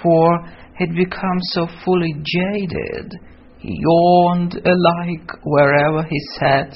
for 0.04 0.46
he'd 0.78 0.94
become 0.94 1.40
so 1.54 1.68
fully 1.86 2.14
jaded, 2.14 3.14
he 3.60 3.80
yawned 3.82 4.54
alike 4.56 5.32
wherever 5.44 6.04
he 6.04 6.20
sat, 6.38 6.72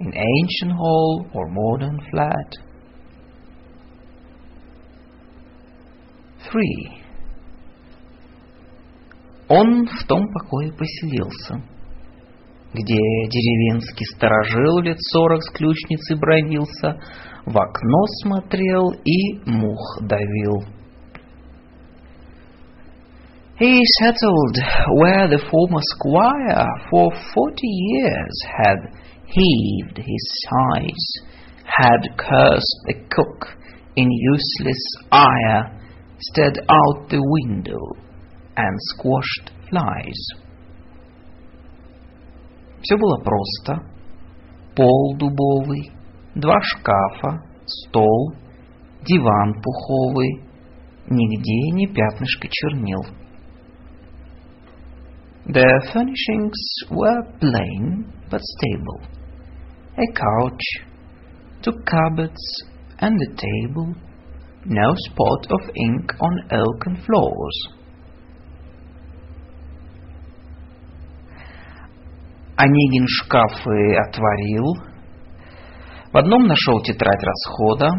in 0.00 0.12
ancient 0.12 0.72
hall 0.72 1.26
or 1.34 1.48
modern 1.50 2.00
flat. 2.10 2.50
3. 6.51 6.99
Он 9.49 9.87
в 9.87 10.07
том 10.07 10.21
покое 10.31 10.71
поселился, 10.71 11.63
где 12.73 12.95
деревенский 12.95 14.05
сторожил 14.15 14.79
лет 14.79 14.97
сорок 14.99 15.41
с 15.43 15.49
ключницей 15.51 16.17
бронился, 16.17 16.99
в 17.45 17.57
окно 17.57 18.05
смотрел 18.23 18.91
и 19.05 19.39
мух 19.45 19.99
давил. 20.01 20.63
He 23.59 23.81
settled 23.99 24.55
where 25.01 25.27
the 25.27 25.39
former 25.51 25.81
squire 25.81 26.65
for 26.89 27.11
forty 27.33 27.67
years 27.67 28.45
had 28.57 28.77
heaved 29.25 29.97
his 29.97 30.23
sighs, 30.47 31.25
had 31.65 32.17
cursed 32.17 32.79
the 32.87 32.93
cook 33.09 33.57
in 33.97 34.09
useless 34.09 34.79
ire, 35.11 35.78
stared 36.18 36.58
out 36.68 37.08
the 37.08 37.20
window 37.20 37.80
and 38.56 38.78
squashed 38.92 39.50
flies. 39.68 40.44
Все 42.82 42.96
было 42.96 43.18
просто. 43.22 43.82
Пол 44.76 45.16
дубовый, 45.16 45.92
два 46.34 46.60
шкафа, 46.60 47.42
стол, 47.66 48.34
диван 49.02 49.54
пуховый, 49.62 50.42
нигде 51.08 51.70
ни 51.72 51.86
пятнышка 51.86 52.48
чернил. 52.50 53.04
The 55.46 55.90
furnishings 55.92 56.88
were 56.90 57.22
plain 57.38 58.10
but 58.30 58.40
stable. 58.40 59.00
A 59.96 60.12
couch, 60.14 60.86
two 61.62 61.72
cupboards, 61.84 62.64
and 62.98 63.16
a 63.20 63.36
table, 63.36 63.94
no 64.65 64.93
spot 65.07 65.51
of 65.51 65.61
ink 65.75 66.13
on 66.19 66.35
oaken 66.51 67.01
floors. 67.05 67.57
Онегин 72.57 73.07
шкафы 73.07 73.95
отворил. 73.95 74.65
В 76.11 76.17
одном 76.17 76.47
нашел 76.47 76.81
тетрадь 76.81 77.23
расхода, 77.23 77.89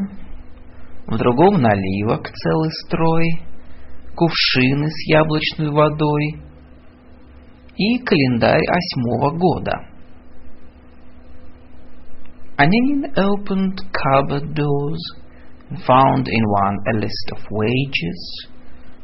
в 1.06 1.16
другом 1.16 1.62
наливок 1.62 2.30
целый 2.30 2.70
строй, 2.84 3.24
кувшины 4.14 4.88
с 4.90 5.08
яблочной 5.08 5.70
водой 5.70 6.42
и 7.76 7.98
календарь 8.00 8.60
восьмого 8.68 9.38
года. 9.38 9.86
Onegin 12.58 13.14
opened 13.16 13.78
cupboard 13.92 14.52
doors 14.54 15.20
found 15.85 16.27
in 16.27 16.43
one 16.47 16.77
a 16.93 16.97
list 16.97 17.31
of 17.31 17.39
wages, 17.51 18.47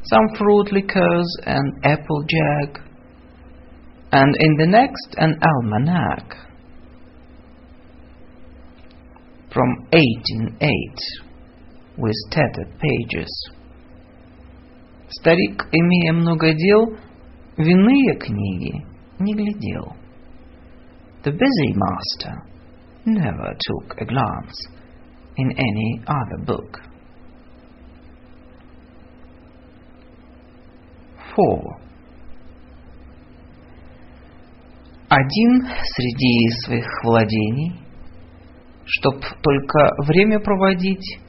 some 0.03 0.27
fruit 0.37 0.71
liquors 0.71 1.37
and 1.45 1.73
apple 1.83 2.23
jack, 2.27 2.81
and 4.11 4.35
in 4.39 4.57
the 4.57 4.67
next 4.67 5.15
an 5.17 5.39
almanac 5.41 6.35
from 9.51 9.69
1808 9.91 10.69
with 11.97 12.15
tattered 12.31 12.71
pages. 12.79 13.51
Старик, 15.09 15.67
имея 15.71 16.13
много 16.13 16.53
дел, 16.53 16.97
в 17.57 17.61
иные 17.61 18.15
книги 18.17 18.85
не 19.19 19.33
глядел. 19.35 19.95
The 21.23 21.31
busy 21.31 21.73
master 21.75 22.33
never 23.05 23.55
took 23.59 23.97
a 23.99 24.05
glance 24.05 24.74
in 25.36 25.50
any 25.50 26.02
other 26.06 26.44
book. 26.44 26.80
4. 31.36 31.86
Один 35.08 35.66
среди 35.94 36.50
своих 36.64 36.86
владений, 37.04 37.80
чтоб 38.84 39.20
только 39.42 39.90
время 40.04 40.40
проводить, 40.40 41.20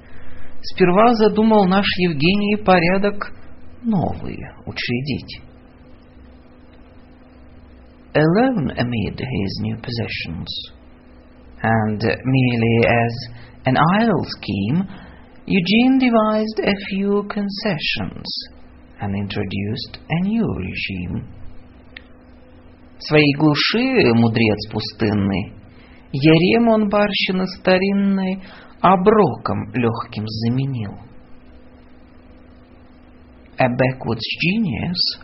сперва 0.61 1.13
задумал 1.13 1.65
наш 1.65 1.85
Евгений 1.99 2.55
порядок 2.55 3.33
новый 3.83 4.37
учредить. 4.65 5.41
Alone 8.13 8.71
amid 8.71 9.19
his 9.19 9.61
new 9.61 9.77
possessions, 9.77 10.47
and 11.61 12.01
merely 12.01 12.87
as 12.87 13.46
an 13.66 13.76
idle 14.00 14.24
scheme, 14.24 14.88
Eugene 15.46 15.98
devised 15.98 16.60
a 16.60 16.74
few 16.90 17.24
concessions 17.28 18.26
and 19.00 19.14
introduced 19.16 19.98
a 20.08 20.22
new 20.22 20.46
regime. 20.56 21.28
В 22.98 23.02
своей 23.02 23.34
глуши, 23.36 24.14
мудрец 24.14 24.70
пустынный, 24.70 25.54
Ярем 26.12 26.68
он 26.68 26.88
барщины 26.88 27.46
старинной 27.58 28.42
оброком 28.80 29.72
легким 29.72 30.24
заменил. 30.26 30.92
A 33.58 33.68
backwoods 33.68 34.26
genius, 34.40 35.18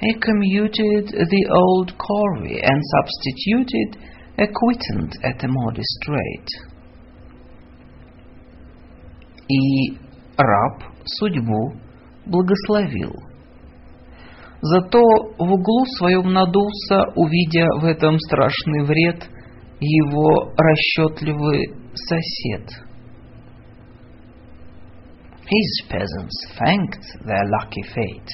he 0.00 0.14
commuted 0.14 1.08
the 1.08 1.46
old 1.50 1.92
corvée 1.98 2.60
and 2.62 2.80
substituted 2.94 3.98
a 4.38 4.46
quittance 4.46 5.16
at 5.24 5.42
a 5.42 5.48
modest 5.48 6.08
rate. 6.08 6.71
И 9.47 9.97
раб 10.37 10.83
судьбу 11.05 11.73
благословил– 12.25 13.13
Зато 14.65 15.01
в 15.37 15.51
углу 15.51 15.85
своем 15.97 16.31
надулся, 16.31 17.03
увидя 17.17 17.67
в 17.81 17.83
этом 17.83 18.17
страшный 18.17 18.85
вред, 18.85 19.27
его 19.81 20.53
расчетливый 20.55 21.75
сосед. 21.93 22.69
His 25.43 25.89
peasants 25.89 26.47
thanked 26.57 27.03
their 27.25 27.43
lucky 27.59 27.83
fate. 27.93 28.29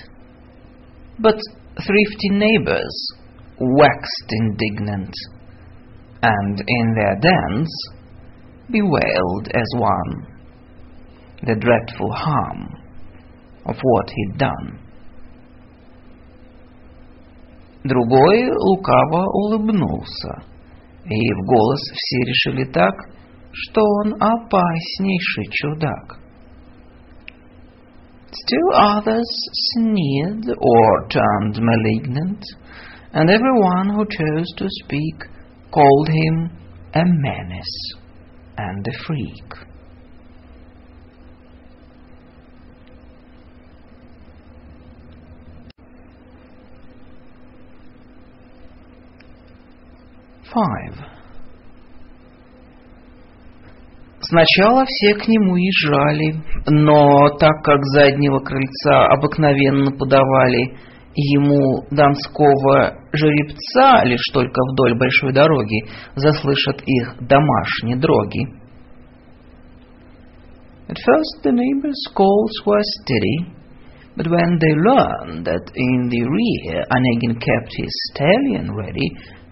But 1.18 1.40
thrifty 1.78 2.30
neighbors 2.30 2.96
waxed 3.58 4.30
indignant, 4.30 5.14
and 6.22 6.62
in 6.62 6.94
their 6.94 7.20
dens 7.20 7.70
bewailed 8.70 9.48
as 9.48 9.66
one 9.80 10.39
the 11.43 11.55
dreadful 11.57 12.13
harm 12.13 12.69
of 13.67 13.77
what 13.83 14.11
he'd 14.11 14.39
done. 14.39 14.79
Другой 17.85 18.49
лукаво 18.51 19.27
улыбнулся, 19.27 20.43
и 21.05 21.33
в 21.35 21.47
голос 21.47 21.81
все 21.93 22.19
решили 22.25 22.65
так, 22.73 22.95
что 23.53 23.83
он 23.83 24.15
опаснейший 24.15 25.47
чудак. 25.51 26.19
Still 28.33 28.71
others 28.75 29.31
sneered 29.77 30.45
or 30.59 31.09
turned 31.09 31.61
malignant, 31.61 32.43
and 33.13 33.31
everyone 33.31 33.91
who 33.91 34.05
chose 34.07 34.51
to 34.57 34.67
speak 34.83 35.29
called 35.71 36.09
him 36.09 36.51
a 36.95 37.05
menace 37.05 37.95
and 38.57 38.87
a 38.89 38.93
freak. 39.07 39.68
5. 50.54 51.20
Сначала 54.22 54.84
все 54.86 55.16
к 55.16 55.28
нему 55.28 55.56
езжали, 55.56 56.44
но 56.68 57.30
так 57.40 57.64
как 57.64 57.84
заднего 57.86 58.40
крыльца 58.40 59.06
обыкновенно 59.08 59.92
подавали 59.92 60.78
ему 61.16 61.84
донского 61.90 63.00
жеребца 63.12 64.04
лишь 64.06 64.26
только 64.34 64.62
вдоль 64.72 64.98
большой 64.98 65.34
дороги, 65.34 65.86
заслышат 66.16 66.82
их 66.86 67.16
домашние 67.22 67.98
дроги. 67.98 68.46
At 70.90 70.98
first 70.98 71.44
the 71.44 71.52
neighbors' 71.52 72.08
calls 72.16 72.52
were 72.66 72.82
steady, 72.82 73.54
but 74.16 74.28
when 74.28 74.58
they 74.60 74.74
learned 74.74 75.46
that 75.46 75.72
in 75.76 76.10
the 76.10 76.24
rear 76.24 76.84
Onegin 76.90 77.40
kept 77.40 77.72
his 77.78 77.94
stallion 78.12 78.74
ready, 78.76 79.08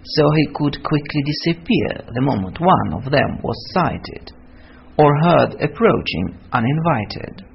so 0.07 0.31
he 0.37 0.47
could 0.55 0.83
quickly 0.83 1.23
disappear 1.25 2.05
the 2.15 2.21
moment 2.21 2.59
one 2.61 2.93
of 2.95 3.11
them 3.11 3.39
was 3.43 3.57
sighted 3.73 4.33
or 4.99 5.11
heard 5.23 5.55
approaching 5.61 6.39
uninvited. 6.53 7.47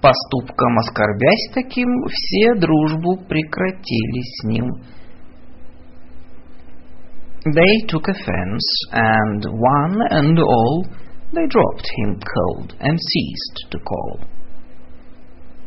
Поступком 0.00 0.78
оскорбясь 0.78 1.50
таким, 1.54 1.88
все 2.08 2.54
дружбу 2.54 3.16
прекратили 3.28 4.22
с 4.22 4.44
ним. 4.44 4.70
They 7.44 7.86
took 7.88 8.08
offense, 8.08 8.66
and 8.92 9.44
one 9.46 9.96
and 10.10 10.38
all 10.38 10.86
they 11.32 11.46
dropped 11.46 11.86
him 11.96 12.20
cold 12.20 12.74
and 12.80 12.98
ceased 12.98 13.70
to 13.70 13.78
call. 13.78 14.20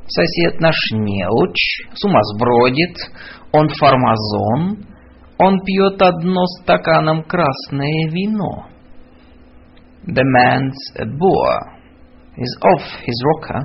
Сосед 0.08 0.60
наш 0.60 0.76
неуч, 0.92 1.56
сумасбродит, 1.94 2.96
он 3.52 3.68
фармазон, 3.68 4.86
он 5.38 5.58
пьет 5.64 6.00
одно 6.00 6.46
стаканом 6.60 7.24
красное 7.24 8.08
вино. 8.10 8.66
The 10.06 10.22
man's 10.22 10.78
a 10.94 11.06
boor, 11.06 11.76
is 12.36 12.56
off 12.62 12.82
his 13.04 13.24
rocker, 13.24 13.60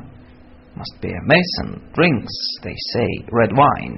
must 0.76 1.00
be 1.00 1.10
a 1.10 1.22
mason, 1.28 1.80
drinks, 1.94 2.34
they 2.64 2.76
say, 2.94 3.26
red 3.32 3.52
wine, 3.56 3.98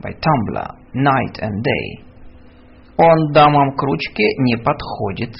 by 0.00 0.10
tumbler, 0.12 0.68
night 0.94 1.38
and 1.42 1.62
day. 1.62 2.04
Он 2.96 3.32
дамам 3.32 3.76
к 3.76 3.82
ручке 3.82 4.24
не 4.38 4.56
подходит. 4.56 5.34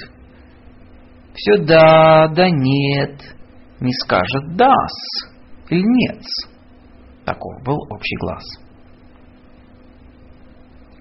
Все 1.33 1.57
да, 1.63 2.27
да 2.27 2.49
нет, 2.51 3.19
не 3.79 3.91
скажет 3.93 4.55
дас 4.55 5.34
или 5.69 5.83
нет. 5.83 6.21
Таков 7.25 7.63
был 7.63 7.77
общий 7.89 8.15
глаз. 8.17 8.43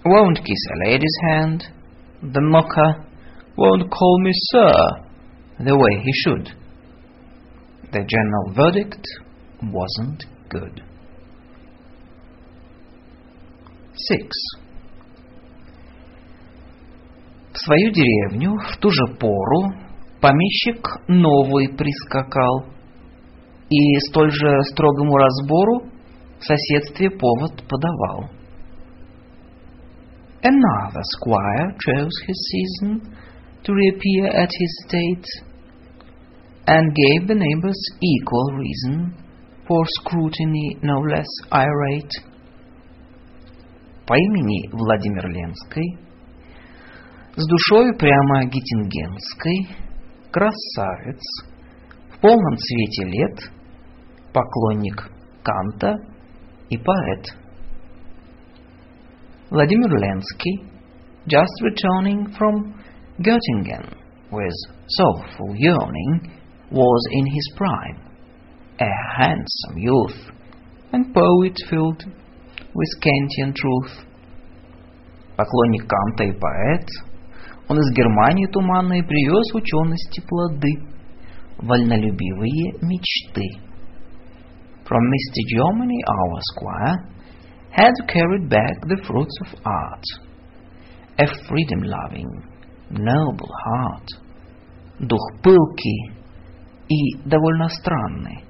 Won't 0.04 0.42
kiss 0.44 0.62
a 0.70 0.88
lady's 0.88 1.18
hand, 1.30 1.62
the 2.22 2.40
mocker 2.40 3.06
won't 3.56 3.90
call 3.90 4.20
me 4.20 4.32
sir, 4.52 4.72
the 5.60 5.76
way 5.76 6.02
he 6.02 6.12
should. 6.12 6.50
The 7.92 8.04
general 8.04 8.52
verdict 8.54 9.06
wasn't 9.62 10.24
good. 10.50 10.82
6. 13.94 14.28
В 17.52 17.58
свою 17.58 17.92
деревню 17.92 18.58
в 18.58 18.76
ту 18.78 18.90
же 18.90 19.14
пору 19.18 19.72
помещик 20.20 20.84
новый 21.06 21.68
прискакал, 21.68 22.66
и 23.70 23.98
столь 24.10 24.30
же 24.30 24.62
строгому 24.72 25.16
разбору 25.16 25.88
в 26.38 26.44
соседстве 26.44 27.10
повод 27.10 27.62
подавал. 27.68 28.30
Another 30.42 31.02
squire 31.16 31.74
chose 31.78 32.12
his 32.28 32.38
season 32.52 33.00
to 33.62 33.72
reappear 33.72 34.26
at 34.26 34.50
his 34.50 34.84
state, 34.86 35.24
and 36.66 36.94
gave 36.94 37.28
the 37.28 37.34
neighbors 37.34 37.80
equal 38.00 38.52
reason 38.58 39.14
for 39.66 39.84
scrutiny 40.00 40.76
no 40.82 41.00
less 41.00 41.28
irate. 41.50 42.12
По 44.06 44.14
имени 44.14 44.68
Владимир 44.70 45.28
Ленской, 45.30 45.98
с 47.36 47.46
душой 47.46 47.96
прямо 47.96 48.44
геттингенской, 48.44 49.68
красавец, 50.30 51.22
полном 52.24 52.56
цвете 52.56 53.04
лет, 53.04 53.38
поклонник 54.32 55.10
Канта 55.42 55.94
и 56.70 56.78
поэт. 56.78 57.26
Vladimir 59.50 59.90
Lensky, 59.90 60.64
just 61.26 61.52
returning 61.60 62.26
from 62.32 62.80
Göttingen 63.18 63.92
with 64.30 64.54
soulful 64.88 65.54
yearning, 65.54 66.32
was 66.70 67.08
in 67.12 67.26
his 67.26 67.52
prime, 67.58 68.00
a 68.80 68.90
handsome 69.18 69.76
youth, 69.76 70.32
and 70.92 71.12
poet 71.12 71.58
filled 71.68 72.04
with 72.74 72.88
Kantian 73.02 73.52
truth. 73.52 74.06
Поклонник 75.36 75.86
Канта 75.86 76.24
и 76.24 76.32
поэт, 76.32 76.88
он 77.68 77.78
из 77.78 77.94
Германии 77.94 78.46
туманной 78.46 79.04
привез 79.04 79.54
учености 79.54 80.22
плоды, 80.26 80.93
вольнолюбивые 81.63 82.73
мечты. 82.81 83.47
From 84.85 85.03
Mr. 85.05 85.41
Germany 85.55 86.01
our 86.07 86.39
squire 86.53 86.95
had 87.71 87.93
carried 88.07 88.49
back 88.49 88.75
the 88.87 88.97
fruits 89.05 89.37
of 89.45 89.59
art, 89.63 90.03
a 91.17 91.27
freedom-loving, 91.47 92.31
noble 92.89 93.51
heart, 93.65 94.07
дух 94.99 95.21
пылкий 95.43 96.11
и 96.87 97.17
довольно 97.25 97.69
странный, 97.69 98.43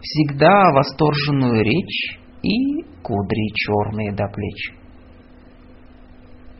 всегда 0.00 0.72
восторженную 0.72 1.62
речь 1.62 2.18
и 2.42 2.82
кудри 3.02 3.52
черные 3.54 4.12
до 4.12 4.26
плеч. 4.28 4.84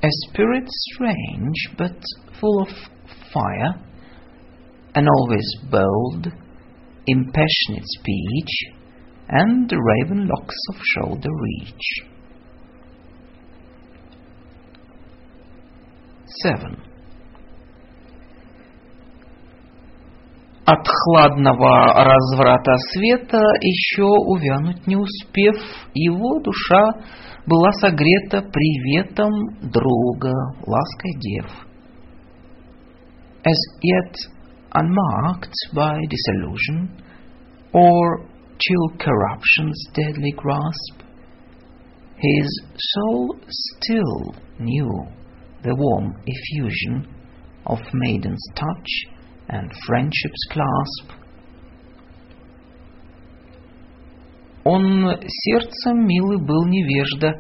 A 0.02 0.08
spirit 0.28 0.68
strange 0.68 1.76
but 1.78 1.98
full 2.40 2.60
of 2.62 2.68
fire, 3.32 3.74
and 4.95 5.07
always 5.07 5.45
bold, 5.69 6.27
impassionate 7.07 7.85
speech, 7.85 8.53
and 9.29 9.69
the 9.69 9.77
raven 9.77 10.27
locks 10.27 10.55
of 10.69 10.75
shoulder 10.95 11.29
reach. 11.29 12.09
7. 16.43 16.89
От 20.65 20.87
хладного 20.87 22.03
разврата 22.03 22.75
света 22.91 23.41
еще 23.61 24.03
увянуть 24.03 24.85
не 24.85 24.95
успев, 24.95 25.55
его 25.95 26.39
душа 26.41 26.91
была 27.47 27.71
согрета 27.71 28.43
приветом 28.43 29.31
друга, 29.61 30.31
лаской 30.67 31.13
дев. 31.19 31.47
As 33.43 33.57
yet 33.81 34.15
unmarked 34.74 35.54
by 35.74 35.98
disillusion 36.08 37.02
or 37.72 38.26
chill 38.58 38.98
corruption's 38.98 39.86
deadly 39.94 40.32
grasp, 40.36 41.02
his 42.16 42.62
soul 42.76 43.36
still 43.48 44.34
knew 44.58 44.90
the 45.62 45.74
warm 45.74 46.14
effusion 46.26 47.06
of 47.66 47.78
maiden's 47.92 48.44
touch 48.54 48.90
and 49.48 49.70
friendship's 49.86 50.44
clasp. 50.50 51.20
Он 54.64 55.14
сердцем 55.26 56.06
милый 56.06 56.38
был 56.38 56.64
невежда, 56.66 57.34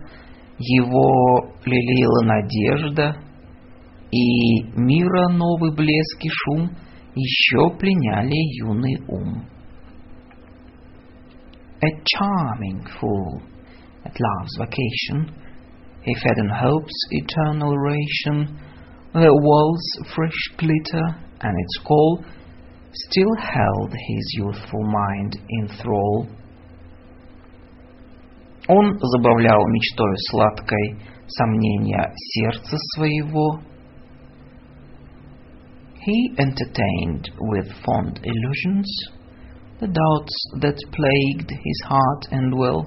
его 0.58 1.54
лелеяла 1.64 2.22
надежда, 2.22 3.16
и 4.10 4.62
мира 4.76 5.28
новый 5.30 5.74
блеск 5.74 6.22
и 6.22 6.28
шум 6.28 6.70
еще 7.18 7.76
пленяли 7.78 8.64
юный 8.64 8.98
ум. 9.08 9.46
a 11.84 11.90
charming 12.16 12.82
fool 12.98 13.42
at 14.04 14.12
love's 14.18 14.56
vacation. 14.58 15.34
He 16.02 16.14
fed 16.14 16.38
on 16.40 16.48
hope's 16.48 17.00
eternal 17.10 17.76
ration, 17.76 18.58
the 19.12 19.40
world's 19.42 20.14
fresh 20.14 20.40
glitter 20.58 21.06
and 21.40 21.54
its 21.58 21.78
call 21.84 22.24
still 22.92 23.34
held 23.38 23.92
his 23.92 24.34
youthful 24.38 24.84
mind 24.84 25.38
in 25.48 25.68
thrall. 25.68 26.28
Он 28.68 28.98
забавлял 28.98 29.60
мечтой 29.68 30.14
сладкой 30.30 30.96
сомнения 31.26 32.12
сердца 32.16 32.76
своего. 32.94 33.60
He 36.08 36.34
entertained 36.38 37.30
with 37.38 37.72
fond 37.84 38.20
illusions 38.22 38.86
the 39.80 39.86
doubts 39.88 40.44
that 40.60 40.78
plagued 40.92 41.50
his 41.50 41.80
heart 41.86 42.26
and 42.30 42.54
will, 42.56 42.86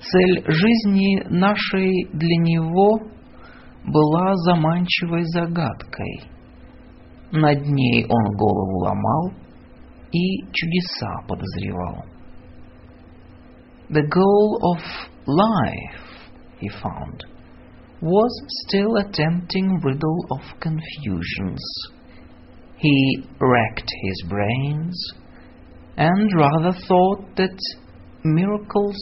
Цель 0.00 0.42
жизни 0.48 1.22
нашей 1.28 2.08
для 2.14 2.36
него 2.38 3.00
была 3.84 4.34
заманчивой 4.46 5.24
загадкой. 5.24 6.22
Над 7.32 7.66
ней 7.66 8.06
он 8.08 8.36
голову 8.36 8.78
ломал 8.78 9.32
и 10.10 10.42
чудеса 10.52 11.22
подозревал. 11.28 12.04
The 13.90 14.02
goal 14.08 14.58
of 14.72 14.80
life, 15.26 16.30
he 16.60 16.68
found, 16.68 17.24
was 18.00 18.30
still 18.64 18.96
a 18.96 19.04
tempting 19.12 19.80
riddle 19.82 20.26
of 20.30 20.40
confusions. 20.60 21.60
He 22.77 23.23
racked 23.39 23.89
his 24.03 24.23
brains 24.29 25.13
and 25.97 26.29
rather 26.35 26.73
thought 26.87 27.35
that 27.37 27.57
miracles 28.23 28.97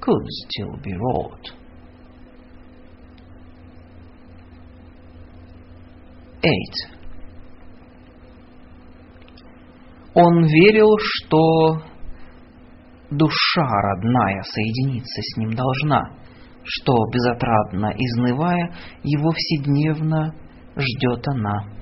could 0.00 0.26
still 0.26 0.76
be 0.82 0.94
wrought. 0.94 1.52
8. 6.42 6.96
Он 10.14 10.44
верил, 10.46 10.96
что 10.98 11.82
душа 13.10 13.66
родная 13.82 14.42
соединиться 14.42 15.20
с 15.22 15.36
ним 15.36 15.50
должна, 15.50 16.02
что, 16.64 16.92
безотрадно 17.12 17.92
изнывая, 17.96 18.74
его 19.02 19.30
вседневно 19.32 20.34
ждет 20.76 21.26
она. 21.28 21.75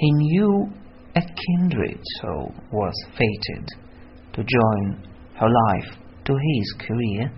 He 0.00 0.10
knew 0.12 0.68
a 1.14 1.20
kindred 1.20 2.00
soul 2.20 2.52
was 2.70 2.94
fated 3.16 3.66
to 4.34 4.44
join 4.44 5.02
her 5.34 5.48
life 5.48 5.96
to 6.26 6.34
his 6.34 6.86
career, 6.86 7.32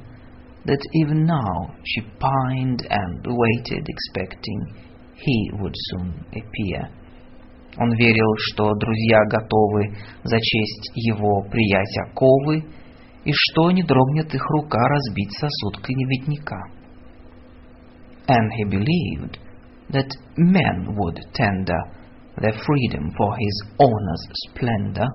that 0.65 0.83
even 0.95 1.25
now 1.25 1.75
she 1.85 2.01
pined 2.19 2.87
and 2.91 3.27
waited, 3.27 3.87
expecting 3.87 4.61
he 5.15 5.51
would 5.61 5.75
soon 5.91 6.25
appear. 6.33 6.91
Он 7.81 7.95
верил, 7.97 8.35
что 8.39 8.75
друзья 8.75 9.21
готовы 9.31 9.95
зачесть 10.25 10.91
его 10.95 11.43
приять 11.43 11.97
оковы, 12.07 12.65
и 13.25 13.33
что 13.33 13.71
не 13.71 13.83
дрогнет 13.83 14.35
их 14.35 14.43
рука 14.51 14.79
разбить 14.79 15.33
сосуд 15.39 15.83
клеветника. 15.83 16.57
And 18.27 18.51
he 18.57 18.65
believed 18.65 19.39
that 19.91 20.11
men 20.37 20.97
would 20.97 21.21
tender 21.35 21.79
their 22.41 22.53
freedom 22.65 23.11
for 23.17 23.37
his 23.37 23.63
honor's 23.81 24.27
splendor, 24.49 25.07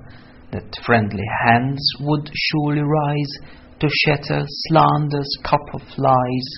that 0.51 0.75
friendly 0.85 1.25
hands 1.45 1.81
would 2.01 2.29
surely 2.33 2.81
rise 2.81 3.33
to 3.79 3.87
shatter 4.05 4.43
slander's 4.67 5.29
cup 5.43 5.65
of 5.73 5.81
lies, 5.97 6.49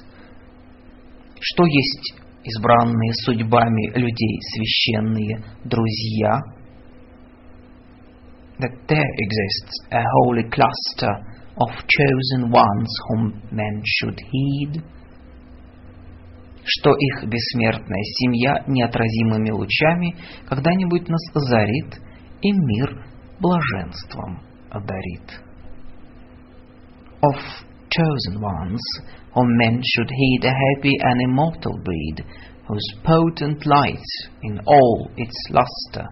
что 1.40 1.66
есть 1.66 2.14
избранные 2.44 3.14
судьбами 3.24 3.98
людей 3.98 4.40
священные 4.53 5.44
друзья, 5.64 6.41
that 8.60 8.72
there 8.88 9.12
exists 9.18 9.80
a 9.91 10.02
holy 10.24 10.44
cluster 10.49 11.12
of 11.57 11.70
chosen 11.88 12.52
ones 12.52 12.90
whom 13.10 13.41
men 13.52 13.82
should 13.86 14.20
heed, 14.32 14.84
Что 16.65 16.95
их 16.95 17.28
бессмертная 17.28 18.03
семья 18.19 18.65
неотразимыми 18.66 19.51
лучами 19.51 20.16
когда-нибудь 20.49 21.09
нас 21.09 21.23
озарит 21.35 22.01
и 22.43 22.53
мир 22.53 23.05
блаженством 23.41 24.41
одарит. 24.70 25.41
Of 27.23 27.37
chosen 27.91 28.41
ones, 28.41 28.81
whom 29.35 29.57
men 29.57 29.81
should 29.82 30.11
heed 30.11 30.45
a 30.45 30.51
happy 30.51 30.97
and 31.01 31.20
immortal 31.23 31.77
breed, 31.85 32.24
whose 32.66 32.95
potent 33.05 33.66
light 33.66 34.11
in 34.43 34.61
all 34.65 35.11
its 35.16 35.37
luster 35.51 36.07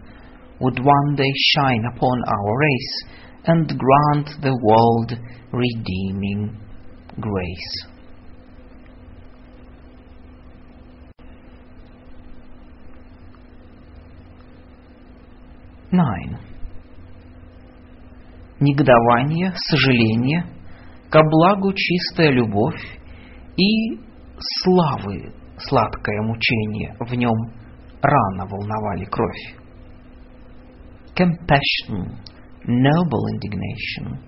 would 0.61 0.79
one 0.79 1.15
day 1.15 1.33
shine 1.55 1.85
upon 1.95 2.19
our 2.27 2.59
race 2.59 3.05
and 3.47 3.79
grant 3.79 4.29
the 4.43 4.59
world 4.63 5.13
redeeming 5.53 6.59
grace. 7.21 7.98
Nine. 15.91 16.39
Негодование, 18.61 19.53
сожаление, 19.55 20.45
ко 21.11 21.23
благу 21.23 21.73
чистая 21.73 22.31
любовь 22.31 22.83
и 23.57 23.99
славы 24.39 25.33
сладкое 25.59 26.23
мучение 26.23 26.95
в 27.01 27.15
нем 27.15 27.37
рано 28.03 28.47
волновали 28.47 29.05
кровь. 29.07 29.57
Compassion, 31.17 32.17
noble 32.67 33.25
indignation, 33.33 34.23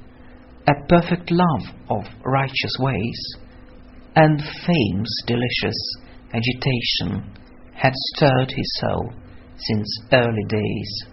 a 0.66 0.74
perfect 0.88 1.30
love 1.30 1.74
of 1.90 2.04
righteous 2.24 2.72
ways, 2.80 3.20
and 4.14 4.40
fame's 4.40 5.22
delicious 5.26 5.78
agitation 6.32 7.32
had 7.74 7.92
stirred 7.94 8.50
his 8.50 8.80
soul 8.80 9.12
since 9.56 9.88
early 10.12 10.44
days. 10.48 11.09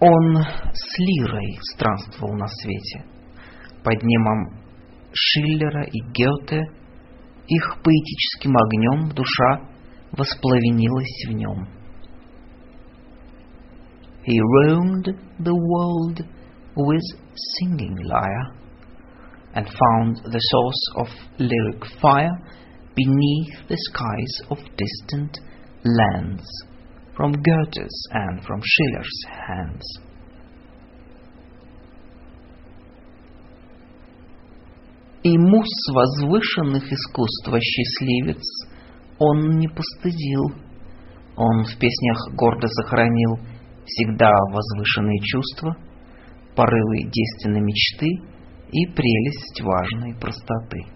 Он 0.00 0.42
с 0.72 0.98
лирой 0.98 1.58
странствовал 1.74 2.32
на 2.34 2.46
свете, 2.48 3.04
под 3.84 4.02
немом 4.02 4.58
Шиллера 5.12 5.84
и 5.84 6.00
Гёте, 6.12 6.62
их 7.46 7.82
поэтическим 7.82 8.56
огнем 8.56 9.10
душа 9.10 9.68
воспламенилась 10.12 11.26
в 11.28 11.32
нем. 11.32 11.68
He 14.24 14.38
roamed 14.40 15.06
the 15.38 15.54
world 15.54 16.24
with 16.76 17.02
singing 17.58 17.96
lyre 18.04 18.54
and 19.54 19.66
found 19.66 20.16
the 20.24 20.40
source 20.40 20.82
of 20.96 21.08
lyric 21.38 21.84
fire 22.00 22.38
beneath 22.94 23.68
the 23.68 23.76
skies 23.76 24.48
of 24.48 24.58
distant 24.76 25.40
lands 25.84 26.46
from 27.20 27.32
Goethe's 27.32 28.08
and 28.12 28.42
from 28.46 28.62
Schiller's 28.64 29.24
hands. 29.46 29.84
Ему 35.22 35.62
с 35.62 35.92
возвышенных 35.92 36.90
искусства 36.90 37.60
счастливец 37.60 38.42
он 39.18 39.58
не 39.58 39.68
постыдил. 39.68 40.46
Он 41.36 41.64
в 41.64 41.78
песнях 41.78 42.34
гордо 42.36 42.66
сохранил 42.68 43.38
всегда 43.84 44.30
возвышенные 44.50 45.18
чувства, 45.20 45.76
порывы 46.56 47.02
действенной 47.02 47.60
мечты 47.60 48.06
и 48.72 48.86
прелесть 48.94 49.60
важной 49.60 50.14
простоты. 50.18 50.86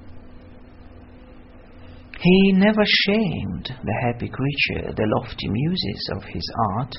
He 2.23 2.51
never 2.51 2.83
shamed 3.05 3.71
the 3.83 3.99
happy 4.03 4.27
creature 4.27 4.91
the 4.93 5.07
lofty 5.17 5.47
muses 5.47 6.09
of 6.15 6.23
his 6.23 6.43
art. 6.77 6.93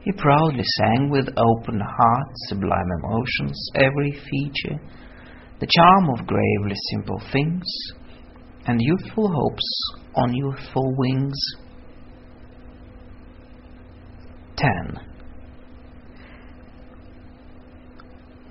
He 0.00 0.12
proudly 0.12 0.64
sang 0.78 1.10
with 1.10 1.28
open 1.28 1.80
heart 1.80 2.28
sublime 2.48 2.90
emotions, 3.02 3.70
every 3.74 4.12
feature, 4.12 4.80
the 5.60 5.66
charm 5.66 6.10
of 6.10 6.26
gravely 6.26 6.76
simple 6.92 7.20
things, 7.32 7.64
and 8.66 8.80
youthful 8.80 9.28
hopes 9.28 9.80
on 10.14 10.32
youthful 10.32 10.94
wings. 10.96 11.36
10. 14.56 14.98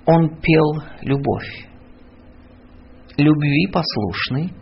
Он 0.06 0.28
пел 0.40 0.82
любовь. 1.02 1.66
Любви 3.16 3.66
послушный, 3.72 4.52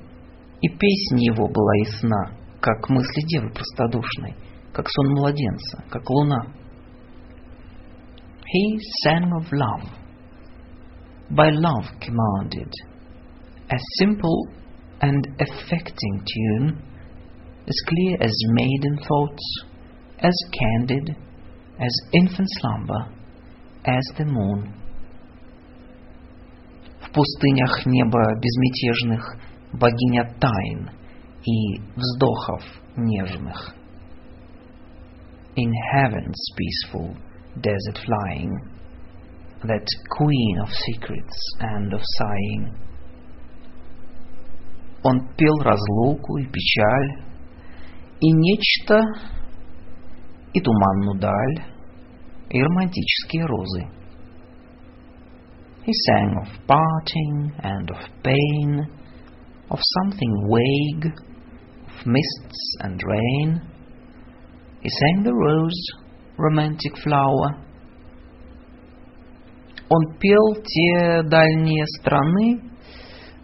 И 0.62 0.68
песня 0.68 1.34
его 1.34 1.48
была 1.48 1.76
ясна, 1.78 2.32
как 2.60 2.90
мысли 2.90 3.22
девы 3.28 3.50
простодушной, 3.52 4.36
как 4.74 4.90
сон 4.90 5.14
младенца, 5.14 5.84
как 5.90 6.10
луна. 6.10 6.42
He 8.46 8.80
sang 9.06 9.32
of 9.38 9.52
love, 9.52 9.88
by 11.30 11.52
love 11.52 11.86
commanded, 12.02 12.72
a 13.70 13.78
simple 14.00 14.48
and 15.02 15.28
affecting 15.40 16.24
tune, 16.26 16.82
as 17.68 17.76
clear 17.88 18.18
as 18.20 18.32
maiden 18.54 18.98
thoughts, 18.98 19.64
as 20.20 20.34
candid 20.52 21.16
as 21.80 21.92
infant 22.12 22.48
slumber, 22.60 23.08
as 23.86 24.04
the 24.18 24.26
moon. 24.26 24.74
В 27.02 27.12
пустынях 27.12 27.86
неба 27.86 28.36
безмятежных 28.36 29.38
богиня 29.73 30.25
тайн 30.41 30.91
и 31.45 31.81
вздохов 31.97 32.63
нежных. 32.97 33.75
In 35.57 35.71
heaven's 35.93 36.43
peaceful 36.57 37.17
desert 37.61 37.99
flying, 38.05 38.51
that 39.63 39.87
queen 40.11 40.59
of 40.61 40.69
secrets 40.71 41.37
and 41.61 41.93
of 41.93 42.01
sighing. 42.19 42.75
Он 45.05 45.21
пел 45.37 45.57
разлуку 45.63 46.39
и 46.39 46.47
печаль, 46.47 47.25
и 48.21 48.33
нечто, 48.33 49.01
и 50.55 50.61
туманную 50.61 51.21
даль, 51.21 51.67
и 52.51 52.63
романтические 52.63 53.47
розы. 53.47 53.89
He 55.85 55.93
sang 55.93 56.35
of 56.41 56.49
parting 56.67 57.53
and 57.63 57.91
of 57.91 58.01
pain, 58.23 58.98
of 59.71 59.79
something 60.03 60.33
vague, 60.49 61.07
of 61.07 62.07
mists 62.07 62.77
and 62.81 63.01
rain. 63.03 63.61
He 64.83 64.89
sang 64.91 65.23
the 65.25 65.35
rose, 65.35 65.83
romantic 66.37 66.97
flower. 67.03 67.65
Он 69.89 70.19
пел 70.19 70.55
те 70.63 71.23
дальние 71.23 71.85
страны, 71.99 72.61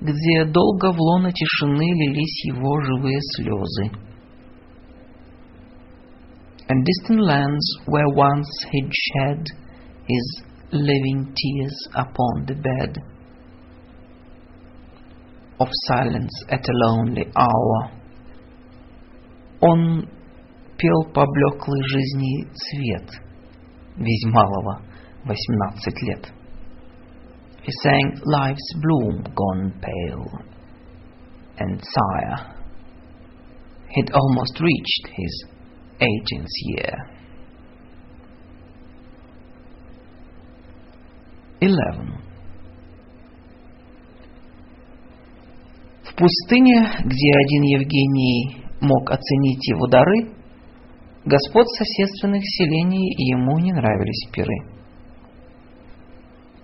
где 0.01 0.45
долго 0.47 0.93
в 0.93 0.99
лоно 0.99 1.31
тишины 1.33 1.85
лились 1.85 2.45
его 2.47 2.81
живые 2.81 3.21
слезы. 3.37 3.91
And 6.69 6.85
distant 6.85 7.21
lands 7.21 7.79
where 7.87 8.09
once 8.15 8.49
he'd 8.71 8.91
shed 8.93 9.45
his 10.07 10.43
living 10.71 11.35
tears 11.35 11.89
upon 11.95 12.47
the 12.47 12.55
bed 12.55 12.97
of 15.59 15.69
silence 15.87 16.45
at 16.49 16.61
a 16.61 16.73
lonely 16.73 17.27
hour. 17.37 17.91
Он 19.61 20.09
пел 20.79 21.05
поблеклый 21.13 21.83
жизни 21.89 22.45
цвет, 22.55 23.11
весь 23.97 24.25
малого 24.33 24.83
восемнадцать 25.25 26.03
лет. 26.03 26.33
He 27.63 27.73
sang 27.83 28.21
life's 28.25 28.75
bloom 28.81 29.23
gone 29.35 29.73
pale, 29.83 30.41
and 31.59 31.79
sire, 31.79 32.57
he'd 33.91 34.11
almost 34.13 34.59
reached 34.61 35.09
his 35.15 35.45
eighteenth 36.01 36.49
year. 36.63 37.11
Eleven. 41.61 42.24
В 46.16 46.18
пустыне, 46.18 46.80
где 47.04 47.32
один 47.44 47.64
Евгений 47.64 48.64
мог 48.80 49.12
оценить 49.12 49.68
его 49.68 49.86
дары, 49.88 50.32
господ 51.26 51.68
соседственных 51.68 52.42
селений 52.42 53.14
ему 53.34 53.60
не 53.60 53.74
нравились 53.74 54.30
пиры. 54.32 54.56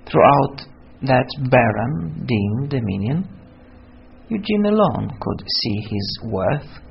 Throughout 0.06 0.66
that 1.02 1.28
barren, 1.52 2.26
dim 2.26 2.70
dominion, 2.70 3.26
Eugene 4.30 4.68
alone 4.68 5.10
could 5.20 5.44
see 5.46 5.82
his 5.82 6.20
worth, 6.32 6.82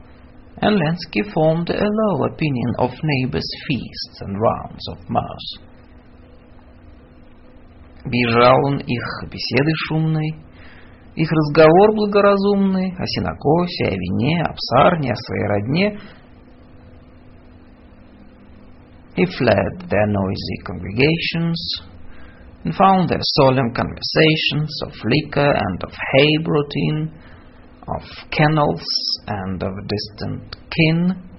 and 0.61 0.77
Lenski 0.77 1.33
formed 1.33 1.71
a 1.71 1.83
low 1.83 2.25
opinion 2.27 2.75
of 2.79 2.91
neighbors' 3.03 3.51
feasts 3.67 4.21
and 4.21 4.37
rounds 4.39 4.87
of 4.91 4.99
mirth. 5.09 5.65
Бежал 8.05 8.67
он 8.67 8.81
их 8.81 9.31
беседы 9.31 9.73
шумной, 9.89 10.50
их 11.15 11.29
разговор 11.31 11.95
благоразумный 11.95 12.95
о 12.97 13.07
синокосе, 13.07 13.87
о 13.87 13.97
вине, 13.97 14.43
о 14.43 14.55
псарне, 14.55 15.13
о 15.13 15.17
своей 15.17 15.47
родне. 15.47 16.01
He 19.17 19.27
fled 19.27 19.89
their 19.91 20.07
noisy 20.07 20.57
congregations 20.65 21.59
and 22.65 22.75
found 22.75 23.09
their 23.09 23.21
solemn 23.37 23.75
conversations 23.75 24.71
of 24.87 24.93
liquor 25.05 25.51
and 25.51 25.83
of 25.83 25.93
hay 25.93 26.37
brought 26.45 26.73
in, 26.75 27.13
of 27.89 28.03
kennels 28.31 28.85
and 29.27 29.63
of 29.63 29.73
distant 29.89 30.57
kin. 30.71 31.31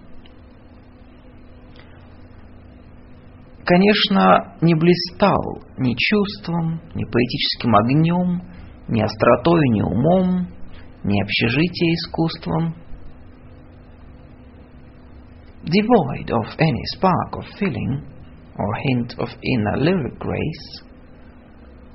Конечно, 3.63 4.57
не 4.61 4.75
блистал 4.75 5.63
ни 5.77 5.95
чувством, 5.97 6.81
ни 6.93 7.05
поэтическим 7.05 7.75
огнем, 7.75 8.50
ни 8.88 9.00
остротой, 9.00 9.60
ни 9.70 9.82
умом, 9.82 10.48
ни 11.04 11.20
общежития 11.22 11.94
искусством. 11.94 12.74
Devoid 15.64 16.30
of 16.30 16.46
any 16.58 16.84
spark 16.94 17.38
of 17.38 17.44
feeling 17.58 18.04
or 18.56 18.74
hint 18.84 19.18
of 19.18 19.28
inner 19.42 19.76
lyric 19.78 20.18
grace, 20.18 20.82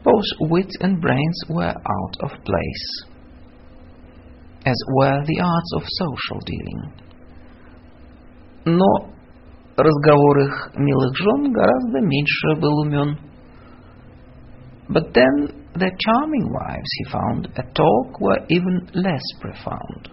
both 0.03 0.25
wit 0.51 0.69
and 0.81 0.99
brains 0.99 1.39
were 1.47 1.73
out 1.73 2.15
of 2.21 2.31
place, 2.43 3.05
as 4.65 4.75
were 4.95 5.23
the 5.25 5.39
arts 5.39 5.73
of 5.75 5.83
social 5.85 6.39
dealing. 6.45 7.01
Но 8.65 9.09
разговор 9.77 10.39
их 10.39 10.71
милых 10.75 11.15
жен 11.15 11.51
гораздо 11.51 12.01
меньше 12.01 12.55
был 12.59 12.79
умен. 12.81 13.17
But 14.89 15.13
then 15.13 15.54
the 15.78 15.90
charming 15.98 16.52
wives 16.52 16.90
he 16.98 17.04
found 17.04 17.48
at 17.56 17.74
talk 17.74 18.20
were 18.20 18.40
even 18.48 18.88
less 18.94 19.22
profound. 19.40 20.10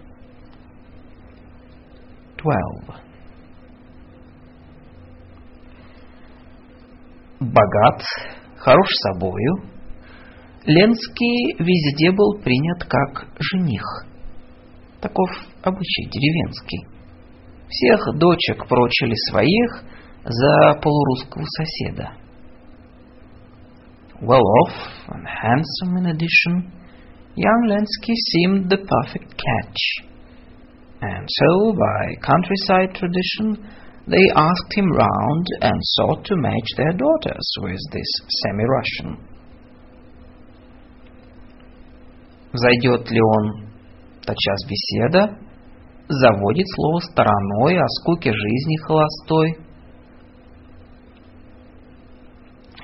12. 2.36 3.00
Богат, 7.40 8.02
хорош 8.56 8.88
собою, 9.10 9.74
Ленский 10.66 11.56
везде 11.58 12.10
был 12.12 12.38
принят 12.42 12.84
как 12.84 13.26
жених. 13.38 13.84
Таков 15.00 15.28
обычай 15.62 16.08
деревенский. 16.10 16.86
Всех 17.68 18.18
дочек 18.18 18.66
прочили 18.66 19.14
своих 19.30 19.84
за 20.24 20.80
полурусского 20.80 21.44
соседа. 21.44 22.23
Well 24.23 24.43
off 24.65 24.75
and 25.09 25.25
handsome 25.25 25.97
in 25.97 26.05
addition, 26.07 26.71
young 27.35 27.61
Lenski 27.69 28.13
seemed 28.31 28.69
the 28.69 28.77
perfect 28.77 29.31
catch. 29.31 30.09
And 31.01 31.25
so, 31.27 31.73
by 31.73 32.15
countryside 32.21 32.95
tradition, 32.95 33.65
they 34.07 34.25
asked 34.35 34.73
him 34.75 34.91
round 34.91 35.45
and 35.61 35.79
sought 35.95 36.25
to 36.25 36.35
match 36.35 36.69
their 36.75 36.91
daughters 36.91 37.47
with 37.61 37.79
this 37.91 38.11
semi-Russian. 38.43 39.17
Зайдет 42.51 43.09
ли 43.11 43.21
он 43.21 43.69
тотчас 44.25 44.65
беседа, 44.67 45.37
заводит 46.07 46.65
слово 46.75 46.99
стороной 46.99 47.77
о 47.77 47.87
скуке 47.87 48.31
жизни 48.31 48.77
холостой. 48.87 49.62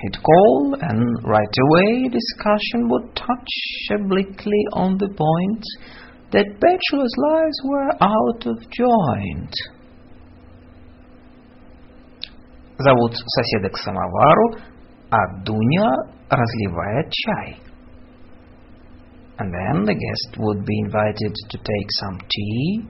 He'd 0.02 0.22
call, 0.22 0.76
and 0.82 1.24
right 1.24 1.56
away 1.66 2.10
discussion 2.10 2.90
would 2.90 3.16
touch 3.16 3.52
obliquely 3.92 4.64
on 4.74 4.98
the 4.98 5.08
point 5.08 5.64
that 6.32 6.60
bachelors' 6.60 7.16
lives 7.32 7.60
were 7.64 7.92
out 8.02 8.46
of 8.46 8.58
joint. 8.72 9.54
Зовут 12.78 13.16
соседа 13.16 13.70
к 13.70 13.78
самовару, 13.78 14.60
а 15.10 15.18
Дуня 15.46 15.90
разливает 16.30 17.10
чай. 17.12 17.58
And 19.38 19.54
then 19.54 19.86
the 19.86 19.94
guest 19.94 20.38
would 20.40 20.66
be 20.66 20.80
invited 20.80 21.34
to 21.50 21.58
take 21.58 21.92
some 22.02 22.20
tea, 22.30 22.82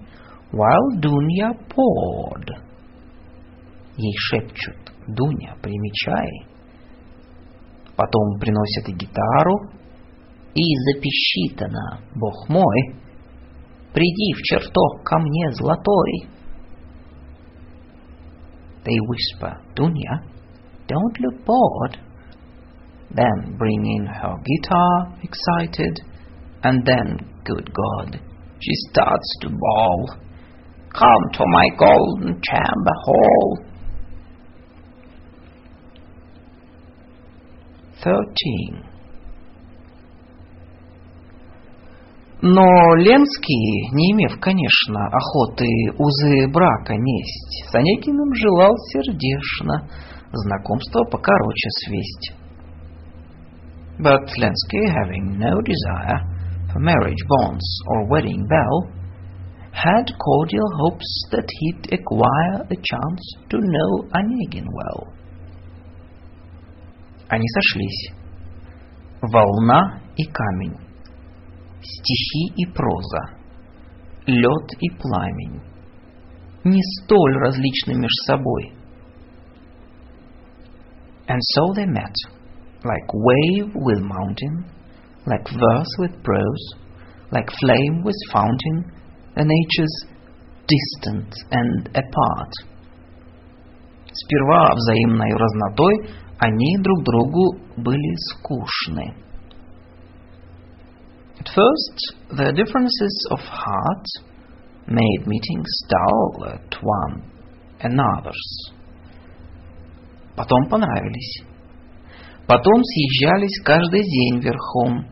while 0.51 0.89
Dunya 0.99 1.53
poured. 1.69 2.51
Ей 3.97 4.13
шепчут, 4.31 4.91
Дуня, 5.07 5.55
прими 5.61 5.91
чай. 6.03 6.48
Потом 7.99 8.39
приносят 8.39 8.89
и 8.89 8.93
гитару, 8.93 9.69
и 10.53 10.63
запищит 10.85 11.61
она, 11.61 11.99
Бог 12.15 12.49
мой, 12.49 12.95
приди 13.93 14.33
в 14.33 14.41
чертог 14.43 15.03
ко 15.03 15.17
мне 15.19 15.51
золотой. 15.51 16.27
They 18.83 18.99
whisper, 19.07 19.57
Dunya, 19.75 20.21
don't 20.87 21.19
look 21.19 21.45
bored. 21.45 21.97
Then 23.11 23.57
bring 23.57 23.85
in 23.85 24.05
her 24.05 24.35
guitar, 24.43 25.17
excited, 25.23 26.01
and 26.63 26.85
then, 26.85 27.17
good 27.45 27.71
God, 27.73 28.19
she 28.59 28.71
starts 28.89 29.37
to 29.41 29.49
bawl. 29.49 30.09
Come 30.93 31.23
to 31.33 31.43
my 31.47 31.67
golden 31.77 32.41
chamber 32.41 32.95
hall. 33.05 33.59
Thirteen. 38.02 38.82
Но 42.42 42.64
Ленский, 42.96 43.90
не 43.92 44.12
имев, 44.12 44.40
конечно, 44.40 45.06
охоты 45.08 45.66
узы 45.98 46.48
брака 46.50 46.94
несть, 46.96 47.70
с 47.70 47.74
Онегиным 47.74 48.34
желал 48.34 48.74
сердечно 48.92 49.86
знакомство 50.32 51.04
покороче 51.10 51.68
свесть. 51.84 52.32
But 53.98 54.24
Lenski, 54.38 54.80
having 54.88 55.36
no 55.36 55.60
desire 55.60 56.20
for 56.72 56.80
marriage 56.80 57.22
bonds 57.28 57.66
or 57.88 58.08
wedding 58.08 58.46
bell, 58.48 58.90
had 59.72 60.06
cordial 60.18 60.70
hopes 60.78 61.28
that 61.32 61.46
he'd 61.46 61.92
acquire 61.92 62.62
a 62.70 62.76
chance 62.76 63.36
to 63.50 63.58
know 63.58 64.08
Onegin 64.14 64.64
well. 64.72 65.19
Они 67.30 67.46
сошлись. 67.46 68.12
Волна 69.22 70.00
и 70.16 70.24
камень, 70.24 70.76
стихи 71.80 72.52
и 72.56 72.66
проза, 72.66 73.36
лед 74.26 74.68
и 74.80 74.90
пламень, 74.90 75.60
не 76.64 76.80
столь 76.82 77.36
различны 77.36 77.94
меж 77.94 78.10
собой. 78.26 78.72
And 81.28 81.38
so 81.54 81.72
they 81.76 81.86
met, 81.86 82.14
like 82.82 83.06
wave 83.12 83.74
with 83.76 84.00
mountain, 84.00 84.64
like 85.26 85.48
verse 85.50 85.92
with 86.00 86.20
prose, 86.24 86.74
like 87.30 87.48
flame 87.60 88.02
with 88.02 88.16
fountain, 88.32 88.90
the 89.36 89.44
natures 89.44 90.04
distant 90.66 91.32
and 91.52 91.88
apart. 91.94 92.52
Сперва 94.12 94.74
взаимной 94.74 95.30
разнотой 95.36 96.10
они 96.40 96.78
друг 96.78 97.04
другу 97.04 97.58
были 97.76 98.14
скучны. 98.32 99.14
At 101.38 101.48
first, 101.54 102.16
their 102.30 102.52
differences 102.52 103.26
of 103.30 103.40
heart 103.40 104.06
made 104.86 105.26
meetings 105.26 105.70
dull 105.88 106.44
at 106.46 106.76
one 106.82 107.22
another's. 107.80 108.72
Потом 110.34 110.68
понравились. 110.70 111.44
Потом 112.46 112.82
съезжались 112.82 113.62
каждый 113.62 114.02
день 114.02 114.40
верхом 114.40 115.06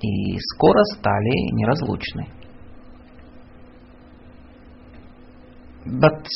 и 0.00 0.38
скоро 0.38 0.84
стали 0.96 1.50
неразлучны. 1.54 2.28
But 5.86 6.26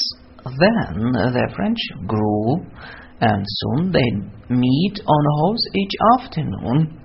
then 0.45 1.13
their 1.33 1.49
friendship 1.55 2.07
grew, 2.07 2.67
and 3.22 3.44
soon 3.46 3.92
they'd 3.92 4.50
meet 4.50 5.00
on 5.06 5.26
horse 5.40 5.66
each 5.74 5.92
afternoon, 6.20 7.00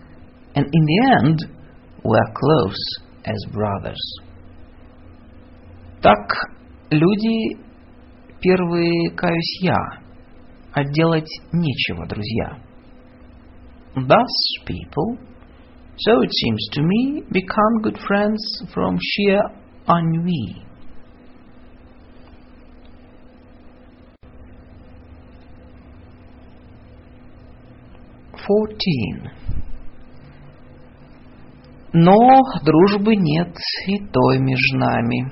and 0.55 0.67
in 0.67 0.85
the 0.85 1.17
end 1.19 1.39
were 2.05 2.33
close 2.35 2.85
as 3.25 3.39
brothers. 3.53 4.21
Так 6.03 6.29
люди 6.91 7.57
первые, 8.41 9.11
каюсь 9.17 9.63
я, 9.63 9.79
а 10.73 10.85
делать 10.85 11.29
нечего, 11.53 12.07
друзья. 12.07 12.59
Thus 13.95 14.65
people, 14.67 15.19
so 15.97 16.23
it 16.23 16.31
seems 16.33 16.69
to 16.73 16.83
me, 16.83 17.23
become 17.31 17.83
good 17.83 17.99
friends 17.99 18.41
from 18.73 18.99
sheer 19.01 19.41
ennui. 19.87 20.65
Fourteen. 28.48 29.30
Но 31.92 32.44
дружбы 32.64 33.16
нет 33.16 33.54
и 33.88 34.00
той 34.12 34.40
между 34.40 34.78
нами. 34.78 35.32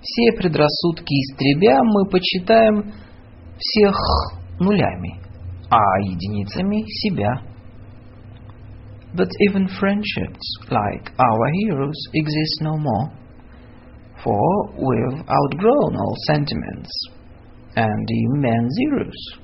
Все 0.00 0.32
предрассудки 0.36 1.12
истребя, 1.12 1.78
мы 1.84 2.08
почитаем 2.08 2.92
всех 3.58 3.94
нулями, 4.58 5.20
а 5.70 6.00
единицами 6.00 6.82
себя. 6.88 7.42
But 9.14 9.28
even 9.48 9.68
friendships, 9.68 10.46
like 10.70 11.12
our 11.18 11.50
heroes, 11.52 11.98
exist 12.14 12.60
no 12.62 12.76
more. 12.76 13.12
For 14.24 14.72
we've 14.78 15.20
outgrown 15.28 15.96
all 15.96 16.14
sentiments, 16.26 16.90
and 17.76 18.08
even 18.08 18.68
zeros, 18.78 19.39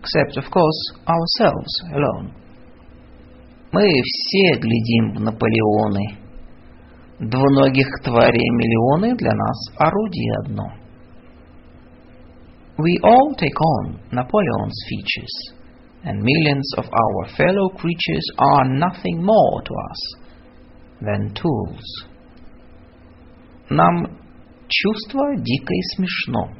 except, 0.00 0.36
of 0.36 0.50
course, 0.50 0.80
ourselves 1.06 1.72
alone. 1.92 2.32
Мы 3.72 3.82
все 4.04 4.58
глядим 4.58 5.14
в 5.16 5.20
Наполеоны. 5.20 6.18
Двуногих 7.18 7.88
тварей 8.04 8.50
миллионы 8.50 9.16
для 9.16 9.32
нас 9.32 9.56
орудие 9.78 10.32
одно. 10.44 10.64
We 12.78 12.98
all 13.02 13.34
take 13.36 13.58
on 13.58 14.00
Napoleon's 14.12 14.78
features, 14.88 15.54
and 16.04 16.22
millions 16.22 16.74
of 16.76 16.84
our 16.84 17.28
fellow 17.36 17.70
creatures 17.70 18.26
are 18.36 18.68
nothing 18.68 19.24
more 19.24 19.62
to 19.62 19.74
us 19.90 20.16
than 21.00 21.32
tools. 21.34 21.84
Нам 23.70 24.06
чувство 24.68 25.34
дико 25.36 25.72
и 25.72 25.82
смешно. 25.96 26.59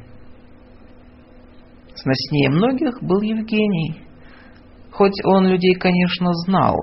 Сноснее 2.01 2.49
многих 2.49 3.03
был 3.03 3.21
Евгений, 3.21 4.01
хоть 4.91 5.23
он 5.23 5.45
людей, 5.45 5.75
конечно, 5.75 6.33
знал 6.45 6.75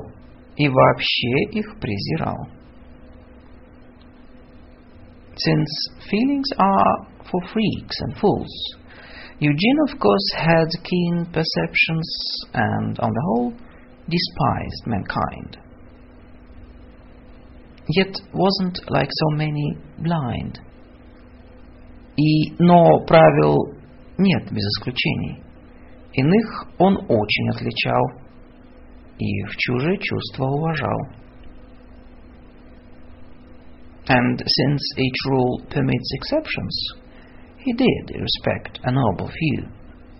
и 0.57 0.69
вообще 0.69 1.43
их 1.51 1.81
презирал. 1.81 2.37
Since 5.35 5.71
feelings 6.09 6.51
are 6.57 7.07
for 7.25 7.41
freaks 7.53 7.97
and 8.03 8.17
fools, 8.21 8.49
Eugene, 9.41 9.79
of 9.89 9.99
course, 9.99 10.35
had 10.37 10.69
keen 10.85 11.27
perceptions 11.33 12.09
and, 12.55 12.99
on 13.01 13.11
the 13.11 13.23
whole, 13.27 13.53
despised 14.09 14.87
mankind. 14.87 15.59
Yet 17.89 18.15
wasn't 18.33 18.79
like 18.89 19.09
so 19.11 19.37
many 19.37 19.79
blind. 19.99 20.61
И, 22.17 22.53
но 22.59 23.05
правил 23.07 23.78
нет 24.18 24.44
без 24.52 24.64
исключений. 24.64 25.44
Иных 26.14 26.68
он 26.78 26.98
очень 27.10 27.50
отличал 27.50 28.04
и 29.18 29.44
в 29.44 29.56
чужие 29.58 29.98
чувства 29.98 30.46
уважал. 30.46 31.00
And 34.08 34.38
since 34.38 34.82
each 34.98 35.20
rule 35.30 35.66
permits 35.70 36.12
exceptions, 36.16 36.76
he 37.58 37.74
did 37.74 38.20
respect 38.20 38.80
a 38.84 38.92
noble 38.92 39.30
few, 39.30 39.68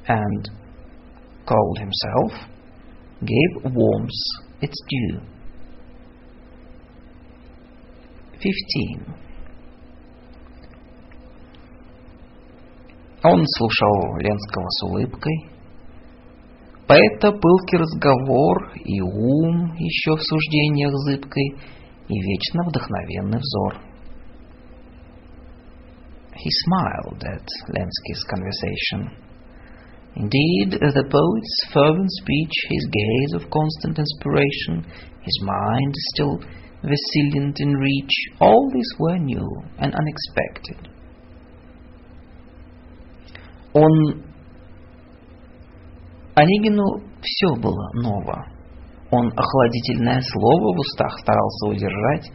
and 0.08 0.50
called 1.46 1.78
himself, 1.78 2.50
gave 3.20 3.74
warmth 3.74 4.10
its 4.62 4.78
due. 4.88 5.20
15. 8.40 9.24
Он 13.24 13.44
слушал 13.46 14.18
Ленского 14.18 14.68
с 14.70 14.84
улыбкой. 14.84 15.50
Поэта 16.88 17.32
пылкий 17.32 17.78
разговор 17.78 18.74
и 18.76 19.02
ум 19.02 19.74
еще 19.78 20.18
в 20.18 20.22
суждениях 20.22 20.92
зыбкой, 21.06 21.56
и 22.10 22.20
вечно 22.20 22.64
вдохновенный 22.68 23.40
взор. 23.40 23.82
He 26.36 26.50
smiled 26.66 27.24
at 27.24 27.48
Lenski's 27.70 28.24
conversation. 28.28 29.16
Indeed, 30.16 30.72
the 30.72 31.08
poet's 31.10 31.74
fervent 31.74 32.12
speech, 32.12 32.54
his 32.70 32.86
gaze 32.92 33.34
of 33.36 33.50
constant 33.50 33.98
inspiration, 33.98 34.86
his 35.22 35.42
mind 35.42 35.94
still 36.14 36.40
vacillant 36.84 37.56
in 37.60 37.74
reach, 37.74 38.14
all 38.40 38.70
these 38.74 38.94
were 39.00 39.18
new 39.18 39.64
and 39.78 39.96
unexpected. 39.96 40.87
Он... 43.79 44.23
Онегину 46.35 46.85
все 47.21 47.55
было 47.61 47.91
ново. 47.95 48.47
Он 49.11 49.27
охладительное 49.29 50.21
слово 50.21 50.75
в 50.75 50.79
устах 50.79 51.19
старался 51.21 51.67
удержать 51.69 52.31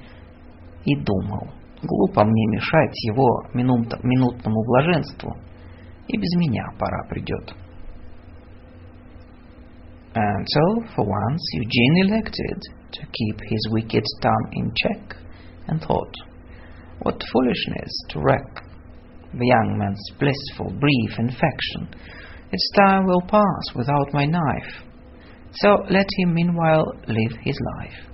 и 0.85 0.95
думал. 1.03 1.47
Глупо 1.81 2.23
мне 2.23 2.45
мешать 2.47 3.03
его 3.03 3.43
минут, 3.53 3.87
минутному 4.03 4.63
блаженству, 4.65 5.35
и 6.07 6.17
без 6.17 6.35
меня 6.37 6.65
пора 6.79 7.07
придет. 7.09 7.53
And 10.15 10.45
so, 10.45 10.85
for 10.95 11.05
once, 11.05 11.41
Eugene 11.53 12.05
elected 12.05 12.61
to 12.91 13.01
keep 13.11 13.39
his 13.49 13.67
wicked 13.71 14.03
tongue 14.21 14.49
in 14.51 14.71
check, 14.75 15.17
and 15.67 15.81
thought, 15.81 16.13
What 16.99 17.21
foolishness 17.31 17.91
to 18.09 18.19
wreck 18.19 18.63
the 19.33 19.45
young 19.45 19.77
man's 19.77 20.11
blissful, 20.19 20.71
brief 20.79 21.19
infection. 21.19 21.89
Its 22.51 22.71
time 22.77 23.05
will 23.05 23.21
pass 23.21 23.75
without 23.75 24.13
my 24.13 24.25
knife, 24.25 24.83
so 25.53 25.69
let 25.89 26.05
him 26.17 26.33
meanwhile 26.33 26.85
live 27.07 27.35
his 27.43 27.57
life. 27.79 28.13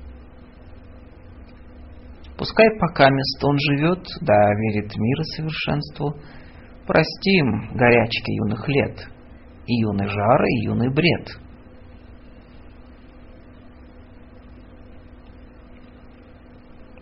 Пускай 2.38 2.68
пока 2.80 3.10
мест 3.10 3.44
он 3.44 3.58
живет, 3.60 4.00
да 4.22 4.34
верит 4.56 4.96
мир 4.96 5.20
и 5.20 5.24
совершенству. 5.36 6.16
Простим 6.88 7.76
горячки 7.76 8.32
юных 8.32 8.66
лет, 8.70 8.98
и 9.68 9.74
юный 9.82 10.08
жар, 10.08 10.44
и 10.46 10.64
юный 10.64 10.90
бред. 10.90 11.38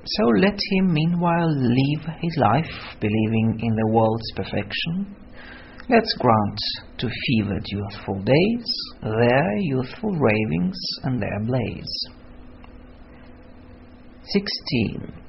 So 0.07 0.27
let 0.41 0.59
him 0.73 0.93
meanwhile 0.93 1.49
live 1.49 2.05
his 2.21 2.37
life, 2.37 2.97
believing 3.01 3.61
in 3.61 3.75
the 3.75 3.89
world's 3.93 4.33
perfection. 4.35 5.15
Let's 5.89 6.13
grant 6.19 6.59
to 6.99 7.09
fevered 7.09 7.65
youthful 7.67 8.21
days 8.23 8.67
their 9.03 9.57
youthful 9.59 10.13
ravings 10.13 10.79
and 11.05 11.21
their 11.21 11.41
blaze. 11.45 12.09
16. 14.25 15.23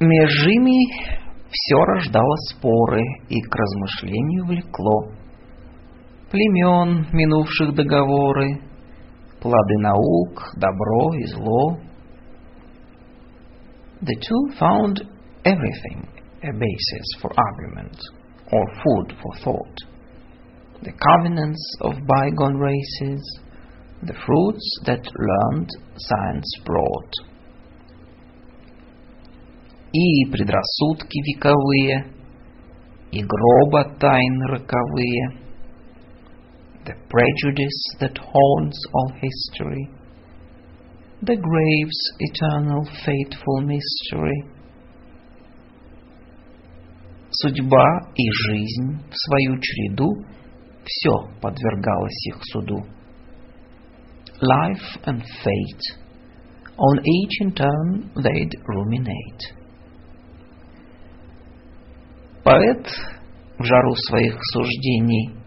Меж 0.00 0.46
ими 0.46 1.18
все 1.50 1.76
рождало 1.84 2.36
споры 2.50 3.02
и 3.28 3.40
к 3.40 3.54
размышлению 3.54 4.46
влекло. 4.46 5.12
Племен, 6.30 7.06
минувших 7.12 7.74
договоры, 7.74 8.60
плоды 9.42 9.76
наук, 9.80 10.52
добро 10.56 11.14
и 11.14 11.26
зло. 11.26 11.78
The 14.00 14.14
two 14.14 14.58
found 14.58 15.02
everything 15.44 16.06
a 16.42 16.52
basis 16.52 17.06
for 17.20 17.32
argument 17.36 17.96
or 18.52 18.64
food 18.82 19.16
for 19.20 19.34
thought. 19.42 19.76
The 20.82 20.92
covenants 20.92 21.76
of 21.80 21.94
bygone 22.06 22.56
races, 22.56 23.40
the 24.02 24.14
fruits 24.14 24.80
that 24.86 25.02
learned 25.02 25.70
science 25.96 26.50
brought. 26.64 27.12
И 29.92 30.30
предрассудки 30.30 31.18
вековые, 31.26 32.12
и 33.10 33.22
гроба 33.22 33.96
тайн 33.98 34.42
роковые, 34.50 35.41
the 36.85 36.93
prejudice 37.09 37.81
that 37.99 38.17
haunts 38.17 38.79
all 38.93 39.11
history, 39.21 39.89
the 41.21 41.35
grave's 41.35 42.01
eternal 42.19 42.85
fateful 43.05 43.61
mystery. 43.61 44.43
Судьба 47.31 48.11
и 48.15 48.29
жизнь 48.31 48.99
в 49.09 49.15
свою 49.15 49.59
череду 49.59 50.09
все 50.85 51.39
подвергалось 51.41 52.27
их 52.27 52.37
суду. 52.43 52.85
Life 54.41 54.99
and 55.05 55.23
fate, 55.43 55.97
on 56.77 56.99
each 57.05 57.41
in 57.41 57.53
turn 57.53 58.11
they'd 58.15 58.53
ruminate. 58.67 59.55
Поэт 62.43 62.85
в 63.57 63.63
жару 63.63 63.95
своих 63.95 64.37
суждений 64.51 65.42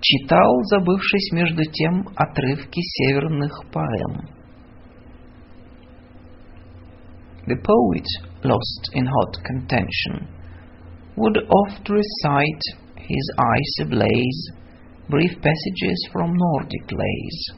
читал, 0.00 0.62
забывшись 0.64 1.32
между 1.32 1.64
тем, 1.64 2.08
отрывки 2.16 2.80
северных 2.80 3.52
поэм. 3.72 4.40
The 7.46 7.56
poet, 7.56 8.06
lost 8.44 8.90
in 8.94 9.06
hot 9.06 9.34
contention, 9.44 10.28
would 11.16 11.36
oft 11.48 11.88
recite, 11.88 12.62
his 12.96 13.30
eyes 13.38 13.86
ablaze, 13.86 14.52
brief 15.08 15.34
passages 15.42 16.08
from 16.12 16.32
Nordic 16.32 16.92
lays. 16.92 17.56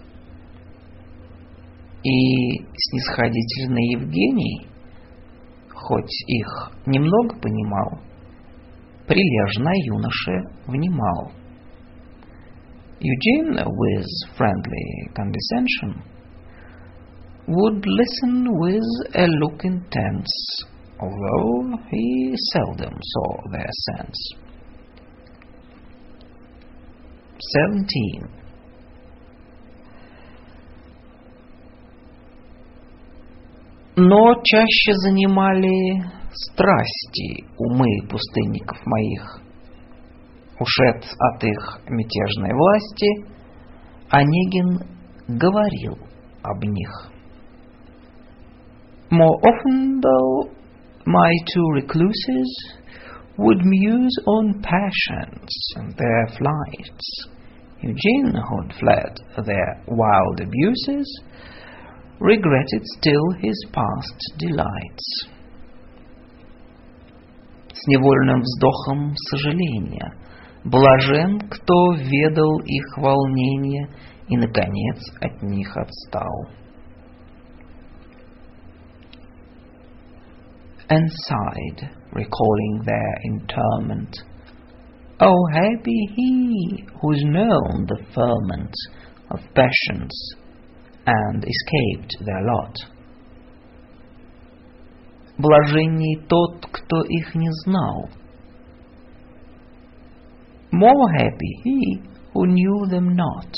И 2.05 2.59
снисходительный 2.74 3.93
Евгений, 3.93 4.66
хоть 5.70 6.24
их 6.27 6.73
немного 6.86 7.39
понимал, 7.40 8.01
прилежно 9.06 9.70
юноше 9.85 10.43
внимал. 10.66 11.32
Eugene, 13.02 13.58
with 13.66 14.08
friendly 14.36 15.10
condescension, 15.16 16.02
would 17.48 17.86
listen 17.86 18.45
with 18.60 18.84
a 19.16 19.28
look 19.28 19.64
intense, 19.64 20.64
although 20.99 21.78
he 21.90 22.36
seldom 22.54 22.94
saw 23.02 23.38
their 23.52 23.70
sense. 23.95 24.34
17. 27.40 28.38
Но 33.95 34.34
чаще 34.44 34.94
занимали 34.94 36.04
страсти 36.32 37.45
умы 37.58 38.08
пустынников 38.10 38.78
моих. 38.86 39.41
Ушед 40.63 41.05
от 41.19 41.43
их 41.43 41.81
мятежной 41.89 42.53
власти, 42.55 43.27
Онегин 44.11 44.79
говорил 45.27 45.99
об 46.43 46.63
них. 46.63 47.11
More 49.11 49.41
often, 49.43 50.01
though, 50.01 50.51
my 51.05 51.33
two 51.53 51.69
recluses 51.75 52.49
would 53.39 53.65
muse 53.65 54.17
on 54.27 54.63
passions 54.63 55.51
and 55.77 55.97
their 55.97 56.27
flights. 56.39 57.27
Eugene, 57.81 58.33
who 58.33 58.63
had 58.63 58.73
fled 58.79 59.45
their 59.45 59.83
wild 59.89 60.41
abuses, 60.41 61.23
regretted 62.21 62.83
still 62.99 63.31
his 63.41 63.59
past 63.73 64.33
delights. 64.39 65.27
С 67.73 67.87
невольным 67.89 68.41
вздохом 68.41 69.13
сожаления 69.29 70.22
блажен, 70.64 71.40
кто 71.49 71.94
ведал 71.94 72.60
их 72.60 72.98
волнение 72.98 73.90
и, 74.28 74.38
наконец, 74.38 74.99
от 75.22 75.41
них 75.41 75.76
отстал. 75.76 76.58
and 80.90 81.10
sighed, 81.12 81.90
recalling 82.14 82.82
their 82.86 83.14
interment. 83.26 84.16
Oh, 85.20 85.48
happy 85.52 86.08
he 86.16 86.86
who's 87.02 87.24
known 87.24 87.88
the 87.88 88.04
ferment 88.14 88.74
of 89.32 89.40
passions 89.56 90.14
and 91.06 91.44
escaped 91.44 92.16
their 92.22 92.41
lot. 92.44 92.76
Блаженней 95.40 96.26
тот, 96.28 96.66
кто 96.72 97.02
их 97.04 97.36
не 97.36 97.49
знал. 97.66 98.10
More 100.73 101.11
happy 101.19 101.61
he 101.65 102.01
who 102.32 102.47
knew 102.47 102.86
them 102.89 103.15
not. 103.15 103.53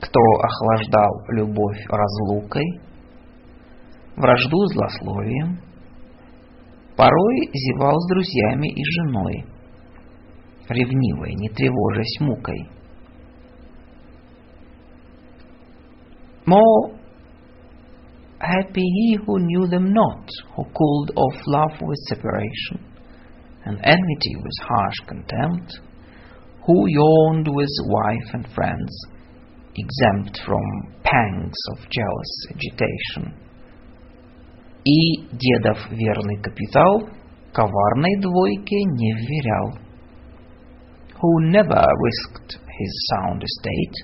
Кто 0.00 0.20
охлаждал 0.20 1.24
любовь 1.30 1.84
разлукой, 1.88 2.80
вражду 4.14 4.66
злословием, 4.66 5.58
порой 6.96 7.50
зевал 7.52 7.98
с 7.98 8.08
друзьями 8.08 8.68
и 8.68 8.84
женой, 8.84 9.44
ревнивой, 10.68 11.34
не 11.34 11.48
тревожась 11.48 12.20
мукой. 12.20 12.68
More 16.46 16.96
happy 18.38 18.84
he 18.84 19.16
who 19.16 19.38
knew 19.40 19.66
them 19.66 19.92
not, 19.92 20.28
who 20.56 20.64
cooled 20.72 21.10
off 21.16 21.34
love 21.46 21.80
with 21.80 21.98
separation, 22.08 22.87
and 23.67 23.79
enmity 23.83 24.35
with 24.35 24.67
harsh 24.67 24.99
contempt, 25.07 25.79
who 26.65 26.85
yawned 26.87 27.47
with 27.47 27.69
wife 27.85 28.33
and 28.33 28.47
friends, 28.53 29.05
exempt 29.75 30.39
from 30.45 30.61
pangs 31.03 31.57
of 31.71 31.89
jealous 31.89 32.47
agitation. 32.51 33.33
И 34.85 35.27
дедов 35.31 35.79
верный 35.91 36.41
капитал 36.41 37.09
коварной 37.53 38.19
двойке 38.19 38.83
не 38.83 39.13
вверял. 39.13 39.79
Who 41.21 41.51
never 41.51 41.85
risked 42.01 42.59
his 42.67 43.07
sound 43.11 43.43
estate 43.43 43.95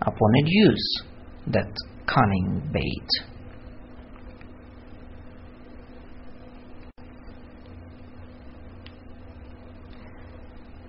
upon 0.00 0.30
a 0.34 0.42
deuce 0.42 1.02
that 1.48 1.72
cunning 2.06 2.70
bait. 2.72 3.10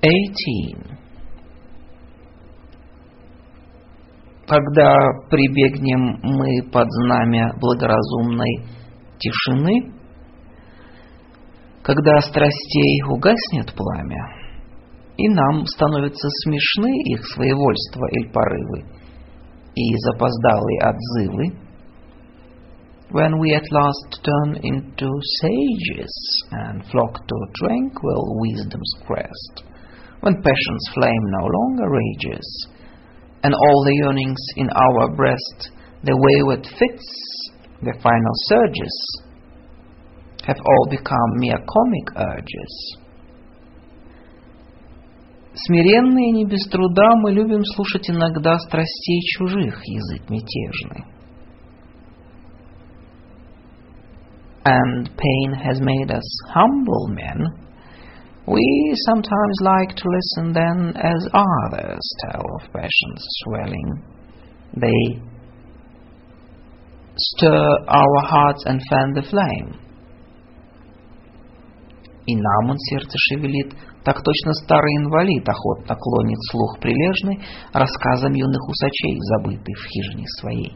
Eighteen. 0.02 0.96
Когда 4.46 4.96
прибегнем 5.28 6.18
мы 6.22 6.62
под 6.72 6.86
знамя 6.90 7.52
благоразумной 7.60 8.64
тишины, 9.18 9.92
когда 11.82 12.18
страстей 12.20 13.02
угаснет 13.10 13.74
пламя, 13.76 14.24
и 15.18 15.28
нам 15.28 15.66
становятся 15.66 16.28
смешны 16.44 16.96
их 17.12 17.26
своевольство 17.26 18.06
или 18.12 18.32
порывы, 18.32 18.84
и 19.74 19.96
запоздалые 19.98 20.80
отзывы, 20.82 21.70
when 23.12 23.38
we 23.38 23.52
at 23.52 23.70
last 23.70 24.22
turn 24.22 24.56
into 24.62 25.10
sages 25.42 26.42
and 26.52 26.86
flock 26.86 27.14
to 27.26 27.36
tranquil 27.60 28.40
wisdom's 28.40 28.92
crest, 29.06 29.64
when 30.21 30.41
passion's 30.41 30.87
flame 30.93 31.25
no 31.39 31.45
longer 31.45 31.89
rages, 31.89 32.67
and 33.43 33.53
all 33.53 33.83
the 33.85 33.95
yearnings 34.01 34.41
in 34.57 34.69
our 34.69 35.15
breast, 35.15 35.69
the 36.03 36.15
wayward 36.15 36.65
fits, 36.65 37.07
the 37.81 37.93
final 38.01 38.33
surges, 38.49 39.21
have 40.47 40.57
all 40.57 40.87
become 40.89 41.29
mere 41.37 41.57
comic 41.57 42.07
urges. 42.17 42.97
Смиренные 45.55 46.31
не 46.31 46.45
без 46.45 46.67
труда 46.67 47.15
мы 47.15 47.31
любим 47.31 47.63
слушать 47.63 48.09
иногда 48.09 48.57
страстей 48.59 49.21
чужих 49.21 49.81
язык 49.85 50.29
мятежный. 50.29 51.05
And 54.65 55.09
pain 55.15 55.53
has 55.53 55.79
made 55.79 56.11
us 56.11 56.25
humble 56.53 57.07
men. 57.09 57.45
We 58.49 58.93
sometimes 59.07 59.57
like 59.61 59.95
to 59.95 60.03
listen 60.07 60.53
then 60.53 60.93
as 60.95 61.27
others 61.33 62.03
tell 62.29 62.45
of 62.61 62.71
passions 62.71 63.21
swelling. 63.43 64.03
They 64.75 65.21
stir 67.17 67.67
our 67.87 68.21
hearts 68.21 68.63
and 68.65 68.81
fan 68.89 69.13
the 69.13 69.23
flame. 69.23 69.79
И 72.27 72.35
нам 72.35 72.71
он 72.71 72.77
сердце 72.77 73.15
шевелит, 73.17 73.73
так 74.03 74.21
точно 74.23 74.53
старый 74.53 74.95
инвалид 74.97 75.47
охотно 75.47 75.95
клонит 75.95 76.39
слух 76.51 76.79
прилежный 76.79 77.39
рассказам 77.71 78.33
юных 78.33 78.67
усачей, 78.67 79.17
забытых 79.21 79.77
в 79.77 79.85
хижине 79.85 80.25
своей. 80.39 80.73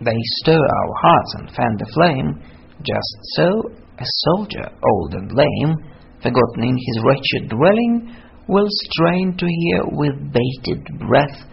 They 0.00 0.16
stir 0.42 0.60
our 0.60 0.94
hearts 1.02 1.34
and 1.38 1.50
fan 1.50 1.76
the 1.78 1.86
flame, 1.92 2.42
just 2.82 3.18
so 3.36 3.50
a 3.98 4.04
soldier, 4.24 4.70
old 4.82 5.14
and 5.14 5.32
lame, 5.32 5.74
forgotten 6.22 6.62
in 6.62 6.76
his 6.76 7.02
wretched 7.04 7.48
dwelling, 7.50 8.14
will 8.48 8.66
strain 8.68 9.36
to 9.36 9.46
hear 9.46 9.82
with 9.86 10.14
bated 10.32 10.84
breath 10.98 11.44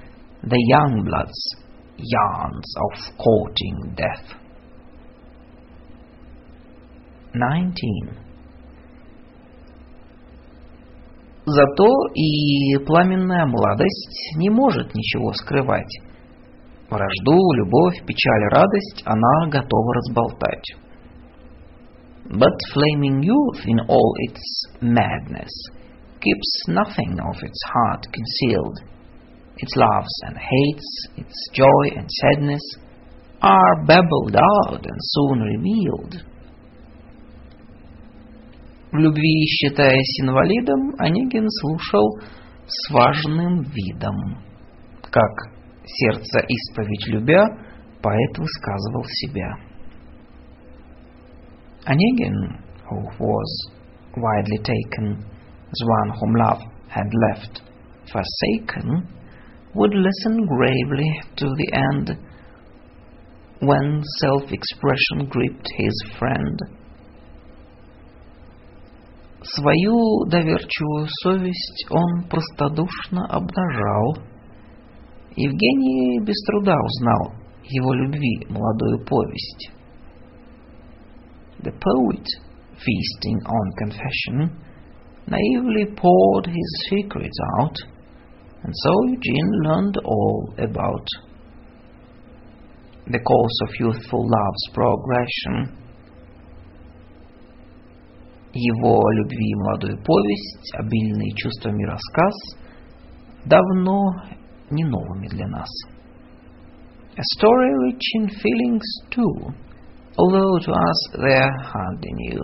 the 0.43 0.63
young 0.67 1.03
blood's 1.03 1.55
yarns 1.97 2.75
of 2.85 3.17
courting 3.17 3.95
death. 3.95 4.35
19. 7.33 8.25
Зато 11.45 11.89
и 12.15 12.77
пламенная 12.85 13.45
молодость 13.45 14.35
не 14.37 14.49
может 14.49 14.95
ничего 14.95 15.31
скрывать. 15.33 15.99
Вражду, 16.89 17.53
любовь, 17.53 18.03
печаль, 18.05 18.49
радость 18.51 19.03
она 19.05 19.47
готова 19.49 19.93
разболтать. 19.95 20.75
But 22.30 22.54
flaming 22.72 23.24
youth 23.24 23.64
in 23.66 23.80
all 23.80 24.14
its 24.18 24.64
madness 24.80 25.50
keeps 26.20 26.68
nothing 26.68 27.18
of 27.18 27.42
its 27.42 27.60
heart 27.66 28.06
concealed. 28.12 28.78
Its 29.56 29.74
loves 29.74 30.14
and 30.26 30.36
hates, 30.38 31.08
its 31.16 31.48
joy 31.52 31.96
and 31.96 32.08
sadness 32.08 32.62
are 33.42 33.84
babbled 33.84 34.36
out 34.36 34.86
and 34.86 34.98
soon 35.00 35.40
revealed. 35.40 36.24
В 38.92 38.96
любви, 38.96 39.46
считаясь 39.46 40.20
инвалидом, 40.20 40.94
Онегин 40.98 41.48
слушал 41.48 42.20
с 42.66 42.92
важным 42.92 43.62
видом. 43.62 44.38
Как 45.02 45.52
сердце 45.84 46.40
исповедь 46.46 47.08
любя, 47.08 47.44
поэт 48.02 48.38
высказывал 48.38 49.04
себя. 49.04 49.69
Онегин, 51.89 52.63
who 52.89 52.97
was 53.19 53.69
widely 54.17 54.57
taken 54.57 55.23
as 55.71 55.87
one 55.87 56.09
whom 56.19 56.33
love 56.35 56.61
had 56.89 57.07
left 57.29 57.61
forsaken, 58.11 59.07
would 59.73 59.93
listen 59.93 60.45
gravely 60.45 61.21
to 61.35 61.45
the 61.45 61.69
end 61.73 62.17
when 63.59 64.01
self-expression 64.21 65.27
gripped 65.29 65.67
his 65.77 66.03
friend – 66.17 66.85
Свою 69.53 70.25
доверчивую 70.27 71.07
совесть 71.21 71.85
он 71.91 72.27
простодушно 72.27 73.27
обнажал. 73.29 74.17
Евгений 75.35 76.19
без 76.25 76.35
труда 76.47 76.75
узнал 76.75 77.35
его 77.63 77.93
любви 77.93 78.47
молодую 78.49 79.05
повесть. 79.05 79.71
The 81.63 81.71
poet, 81.71 82.27
feasting 82.73 83.39
on 83.45 83.71
confession, 83.77 84.61
naively 85.27 85.95
poured 85.95 86.45
his 86.47 86.87
secrets 86.89 87.37
out, 87.59 87.75
and 88.63 88.73
so 88.73 88.91
Eugene 89.07 89.51
learned 89.63 89.97
all 90.03 90.53
about 90.57 91.07
the 93.07 93.19
course 93.19 93.59
of 93.63 93.79
youthful 93.79 94.27
love's 94.27 94.69
progression 94.73 95.85
его 98.55 99.01
любви 99.11 99.53
молодую 99.55 99.97
повесть, 100.01 100.73
обильные 100.75 101.31
чувствами 101.35 101.83
рассказ, 101.83 102.33
давно 103.45 104.01
не 104.69 104.85
новыми 104.85 105.27
для 105.27 105.47
нас. 105.47 105.67
A 107.17 107.23
story 107.37 107.71
rich 107.83 108.01
in 108.15 108.29
feelings 108.29 108.83
too, 109.11 109.53
although 110.19 110.59
to 110.59 110.71
us 110.71 111.09
they're 111.13 111.57
hardly 111.63 112.11
new. 112.13 112.41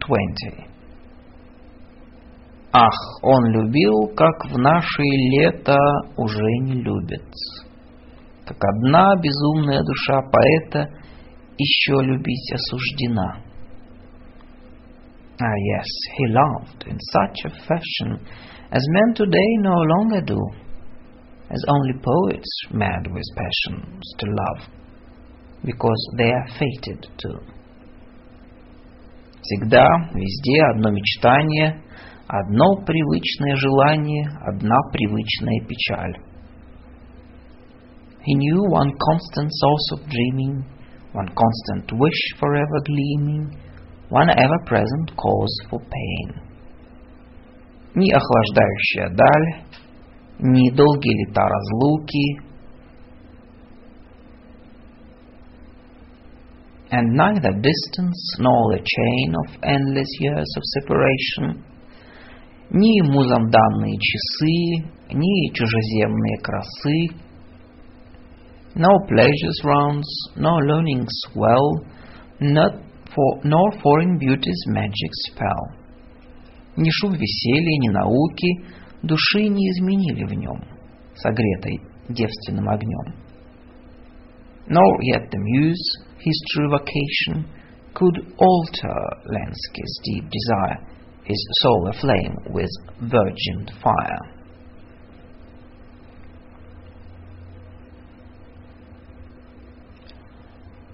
20. 0.00 0.72
Ах, 2.72 2.94
он 3.22 3.44
любил, 3.52 4.14
как 4.16 4.50
в 4.50 4.58
наши 4.58 5.02
лета 5.02 5.78
уже 6.16 6.42
не 6.62 6.82
любит. 6.82 7.28
Как 8.46 8.56
одна 8.60 9.14
безумная 9.16 9.80
душа 9.82 10.22
поэта — 10.30 11.02
еще 11.58 12.02
любить 12.02 12.52
осуждена. 12.52 13.36
Ah, 15.40 15.56
yes, 15.74 15.86
he 16.16 16.26
loved 16.28 16.86
in 16.86 16.98
such 17.00 17.36
a 17.46 17.50
fashion 17.66 18.26
as 18.70 18.82
men 18.90 19.14
today 19.14 19.50
no 19.58 19.74
longer 19.74 20.20
do, 20.20 20.38
as 21.50 21.62
only 21.68 21.94
poets 22.02 22.48
mad 22.72 23.06
with 23.12 23.24
passions 23.36 24.02
to 24.18 24.26
love, 24.26 24.68
because 25.64 26.14
they 26.16 26.30
are 26.30 26.48
fated 26.58 27.06
to. 27.18 27.28
Всегда, 29.42 29.86
везде 30.14 30.62
одно 30.70 30.90
мечтание, 30.90 31.82
одно 32.28 32.76
привычное 32.86 33.56
желание, 33.56 34.28
одна 34.46 34.76
привычная 34.92 35.66
печаль. 35.66 36.16
He 38.24 38.34
knew 38.36 38.62
one 38.70 38.92
constant 38.96 39.50
source 39.50 39.98
of 39.98 40.08
dreaming, 40.08 40.64
one 41.12 41.28
constant 41.34 41.92
wish 41.98 42.38
forever 42.38 42.80
gleaming, 42.86 43.58
one 44.08 44.30
ever-present 44.30 45.16
cause 45.16 45.60
for 45.68 45.80
pain. 45.80 46.40
Ни 47.94 48.10
охлаждающая 48.10 49.08
даль, 49.14 49.64
ни 50.39 50.69
долгие 50.71 51.25
лета 51.25 51.41
разлуки, 51.41 52.47
and 56.91 57.13
neither 57.13 57.51
distance 57.51 58.37
nor 58.39 58.71
the 58.73 58.81
chain 58.83 59.35
of 59.43 59.47
endless 59.63 60.07
years 60.19 60.49
of 60.55 60.63
separation, 60.63 61.63
ни 62.71 63.01
музам 63.01 63.49
данные 63.49 63.97
часы, 63.99 64.87
ни 65.11 65.53
чужеземные 65.53 66.37
красы, 66.41 67.27
no 68.75 68.99
pleasures 69.09 69.59
rounds, 69.63 70.07
no 70.35 70.55
learning 70.57 71.05
swell, 71.25 71.83
not 72.39 72.73
for, 73.13 73.41
nor 73.43 73.71
foreign 73.81 74.17
beauty's 74.19 74.63
magic 74.67 75.11
spell. 75.27 75.71
Ни 76.75 76.89
шум 76.91 77.13
веселья, 77.13 77.77
ни 77.79 77.89
науки 77.89 78.76
души 79.03 79.47
не 79.49 79.69
изменили 79.71 80.23
в 80.25 80.33
нем, 80.33 80.61
согретой 81.15 81.81
девственным 82.09 82.67
огнем. 82.69 83.15
Nor 84.67 84.99
yet 85.01 85.29
the 85.31 85.39
muse, 85.39 85.87
his 86.19 86.43
true 86.53 86.69
vocation, 86.69 87.45
could 87.93 88.17
alter 88.37 88.99
Lenski's 89.25 89.99
deep 90.03 90.25
desire, 90.29 90.79
his 91.23 91.47
soul 91.61 91.89
aflame 91.89 92.35
with 92.49 92.69
virgin 92.99 93.67
fire. 93.81 94.37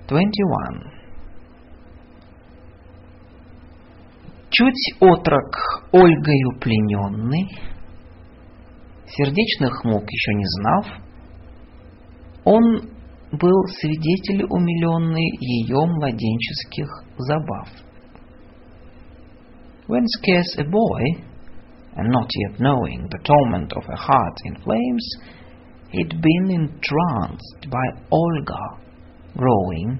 21. 0.07 0.91
Чуть 4.49 4.93
отрок 4.99 5.83
Ольгою 5.91 6.59
плененный, 6.61 7.72
Сердечных 9.15 9.83
мук 9.83 10.03
еще 10.09 10.33
не 10.33 10.45
знав, 10.45 10.87
он 12.45 12.89
был 13.31 13.63
свидетель 13.79 14.43
умиленный 14.49 15.37
ее 15.39 15.85
младенческих 15.85 16.87
забав. 17.17 17.67
When 19.87 20.05
scarce 20.17 20.57
a 20.57 20.63
boy, 20.63 21.23
and 21.95 22.09
not 22.09 22.27
yet 22.33 22.59
knowing 22.59 23.07
the 23.09 23.19
torment 23.23 23.71
of 23.73 23.83
a 23.87 23.95
heart 23.95 24.37
in 24.45 24.55
flames, 24.63 25.15
he'd 25.91 26.09
been 26.09 26.49
entranced 26.49 27.69
by 27.69 28.01
Olga, 28.09 28.79
growing, 29.35 29.99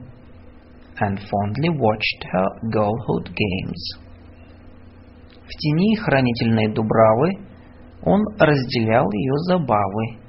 and 0.99 1.19
fondly 1.19 1.69
watched 1.69 2.23
her 2.31 2.47
girlhood 2.71 3.29
games. 3.35 3.97
В 5.45 5.49
тени 5.59 5.95
хранительной 5.97 6.73
Дубравы 6.73 7.52
он 8.05 8.21
разделял 8.37 9.05
ее 9.11 9.37
забавы, 9.47 10.19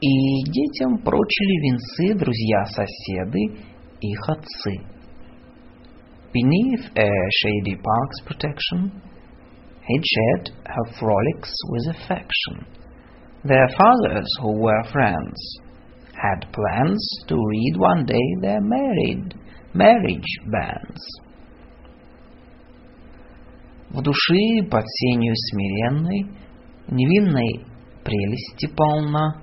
и 0.00 0.44
детям 0.50 0.98
прочили 0.98 1.62
венцы 1.62 2.14
друзья-соседы, 2.18 3.66
их 4.00 4.28
отцы. 4.28 4.96
Beneath 6.32 6.90
a 6.96 7.08
shady 7.30 7.76
park's 7.76 8.20
protection, 8.26 9.02
he'd 9.86 10.04
shared 10.04 10.50
her 10.66 10.92
frolics 10.98 11.52
with 11.70 11.96
affection. 11.96 12.66
Their 13.44 13.68
fathers, 13.78 14.26
who 14.42 14.60
were 14.60 14.84
friends, 14.92 15.60
had 16.12 16.52
plans 16.52 17.24
to 17.28 17.36
read 17.36 17.76
one 17.76 18.04
day 18.04 18.26
their 18.40 18.60
married 18.60 19.34
marriage 19.72 20.40
banns. 20.46 21.00
В 23.90 24.02
души 24.02 24.68
под 24.68 24.84
сенью 24.84 25.34
смиренной, 25.34 26.26
невинной 26.87 27.65
прелести 28.03 28.67
полна. 28.75 29.41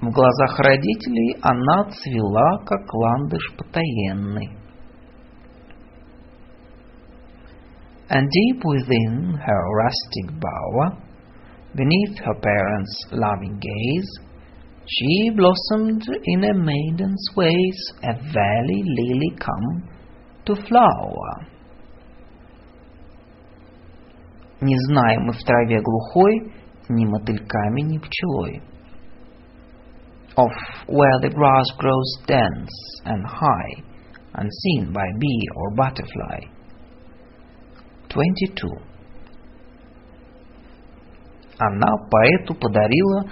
В 0.00 0.10
глазах 0.10 0.58
родителей 0.58 1.36
она 1.40 1.84
цвела, 1.90 2.58
как 2.66 2.92
ландыш 2.92 3.54
потаенный. 3.56 4.56
And 8.08 8.28
deep 8.30 8.62
within 8.64 9.34
her 9.34 9.62
rustic 9.74 10.40
bower, 10.40 10.96
beneath 11.74 12.18
her 12.18 12.40
parents' 12.40 13.06
loving 13.10 13.58
gaze, 13.58 14.20
she 14.86 15.30
blossomed 15.30 16.06
in 16.24 16.44
a 16.44 16.54
maiden's 16.54 17.26
ways, 17.34 17.92
a 18.04 18.14
valley 18.32 18.82
lily 18.84 19.34
come 19.38 19.82
to 20.44 20.54
flower. 20.54 21.48
Не 24.60 24.74
знаем 24.88 25.22
мы 25.24 25.32
в 25.32 25.42
траве 25.44 25.80
глухой 25.80 26.52
ни 26.88 27.04
мотыльками, 27.04 27.82
ни 27.82 27.98
пчелой. 27.98 28.62
Of 30.36 30.50
where 30.88 31.18
the 31.20 31.30
grass 31.30 31.66
grows 31.78 32.26
dense 32.26 32.70
and 33.04 33.24
high, 33.24 33.82
unseen 34.34 34.92
by 34.92 35.06
bee 35.18 35.48
or 35.54 35.74
butterfly. 35.74 36.40
22. 38.08 38.68
Она 41.58 41.88
поэту 42.10 42.54
подарила 42.54 43.24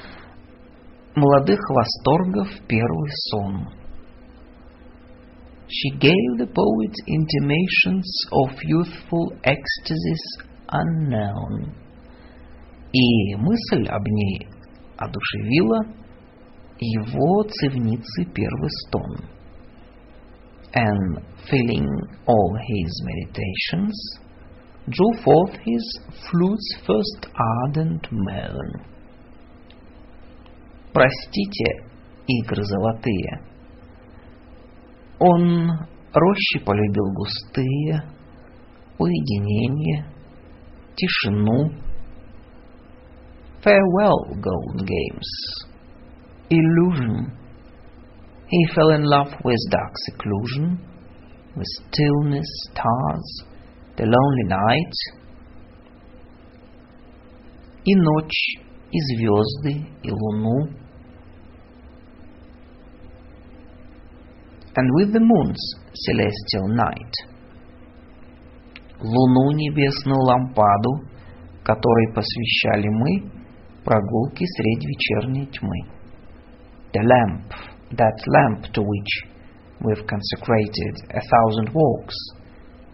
молодых 1.14 1.60
восторгов 1.68 2.48
первый 2.66 3.10
сон. 3.30 3.68
She 5.68 5.98
gave 5.98 6.38
the 6.38 6.46
poet 6.46 6.94
intimations 7.06 8.04
of 8.32 8.50
youthful 8.62 9.32
ecstasies 9.42 10.47
unknown. 10.71 11.73
И 12.91 13.35
мысль 13.35 13.85
об 13.87 14.05
ней 14.07 14.47
одушевила 14.97 15.79
его 16.79 17.43
цивницы 17.43 18.25
первый 18.33 18.69
стон. 18.87 19.29
And 20.73 21.23
filling 21.49 21.87
all 22.25 22.55
his 22.55 23.03
meditations, 23.03 23.95
drew 24.87 25.23
forth 25.23 25.55
his 25.65 25.85
flute's 26.29 26.77
first 26.85 27.27
ardent 27.33 28.07
moan. 28.11 28.85
Простите, 30.93 31.85
игры 32.27 32.63
золотые. 32.63 33.41
Он 35.19 35.69
рощи 36.13 36.59
полюбил 36.65 37.13
густые, 37.13 38.03
уединение, 38.97 40.05
тишину. 40.98 41.70
Farewell, 43.62 44.36
golden 44.40 44.84
games. 44.84 45.30
Illusion. 46.50 47.32
He 48.48 48.66
fell 48.74 48.90
in 48.90 49.04
love 49.04 49.32
with 49.42 49.58
dark 49.70 49.92
seclusion, 50.10 50.78
with 51.56 51.66
stillness, 51.66 52.46
stars, 52.70 53.44
the 53.96 54.04
lonely 54.04 54.44
night. 54.48 54.94
И 57.84 57.94
ночь, 57.94 58.58
и 58.92 58.98
звезды, 59.00 59.86
и 60.02 60.10
луну. 60.10 60.68
And 64.76 64.90
with 64.94 65.12
the 65.12 65.20
moon's 65.20 65.74
celestial 65.94 66.68
night. 66.68 67.27
Луну 69.01 69.51
небесную 69.51 70.19
лампаду, 70.19 71.07
которой 71.63 72.13
посвящали 72.13 72.87
мы 72.89 73.31
прогулки 73.83 74.45
средь 74.45 74.85
вечерней 74.85 75.45
тьмы. 75.47 75.99
The 76.93 77.01
lamp, 77.01 77.53
that 77.91 78.17
lamp 78.27 78.71
to 78.73 78.81
which 78.81 79.29
we've 79.81 80.05
consecrated 80.05 80.95
a 81.11 81.21
thousand 81.21 81.69
walks 81.73 82.15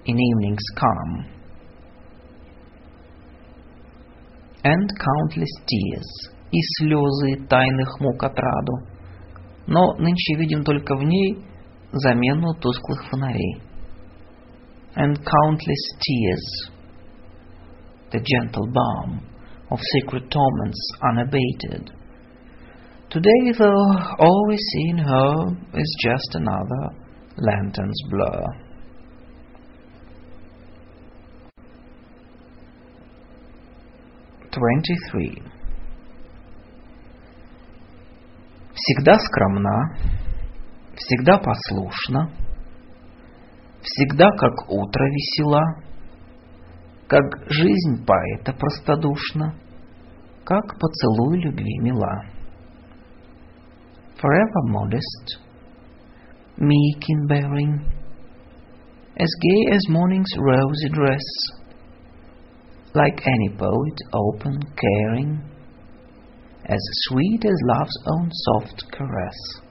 in 0.05 0.19
evening's 0.19 0.67
calm. 0.75 1.25
And 4.63 4.89
countless 4.99 5.53
tears, 5.65 6.35
и 6.51 6.59
слезы 6.77 7.47
тайных 7.47 7.99
мук 7.99 8.23
отраду, 8.23 8.73
но 9.67 9.93
нынче 9.95 10.35
видим 10.37 10.63
только 10.63 10.95
в 10.95 11.03
ней 11.03 11.39
замену 11.91 12.53
тусклых 12.55 13.09
фонарей 13.09 13.61
and 14.96 15.16
countless 15.16 15.84
tears, 16.00 16.70
the 18.12 18.20
gentle 18.20 18.66
balm 18.72 19.22
of 19.70 19.78
secret 19.92 20.30
torments 20.30 20.90
unabated. 21.10 21.92
Today, 23.10 23.52
though, 23.58 23.92
all 24.18 24.44
we 24.48 24.56
see 24.56 24.90
in 24.90 24.98
her 24.98 25.50
is 25.74 25.96
just 26.02 26.34
another 26.34 26.90
lantern's 27.36 28.00
blur. 28.10 28.44
Twenty-three. 34.52 35.42
Всегда 38.74 39.16
скромна, 39.18 39.96
всегда 40.96 41.38
послушна, 41.38 42.30
всегда 43.84 44.28
как 44.38 44.70
утро 44.70 45.04
весела, 45.10 45.62
как 47.08 47.24
жизнь 47.48 48.04
поэта 48.06 48.52
простодушна, 48.52 49.54
как 50.44 50.78
поцелуй 50.78 51.40
любви 51.42 51.78
мила. 51.80 52.24
Forever 54.20 54.62
modest, 54.68 55.40
meek 56.58 57.02
in 57.08 57.26
bearing, 57.26 57.80
as 59.16 59.28
gay 59.40 59.74
as 59.74 59.88
morning's 59.88 60.32
rosy 60.38 60.88
dress, 60.90 61.26
like 62.94 63.26
any 63.26 63.48
poet 63.56 63.98
open, 64.12 64.60
caring, 64.76 65.42
as 66.64 66.80
sweet 67.08 67.44
as 67.44 67.56
love's 67.64 67.98
own 68.06 68.30
soft 68.32 68.84
caress. 68.92 69.63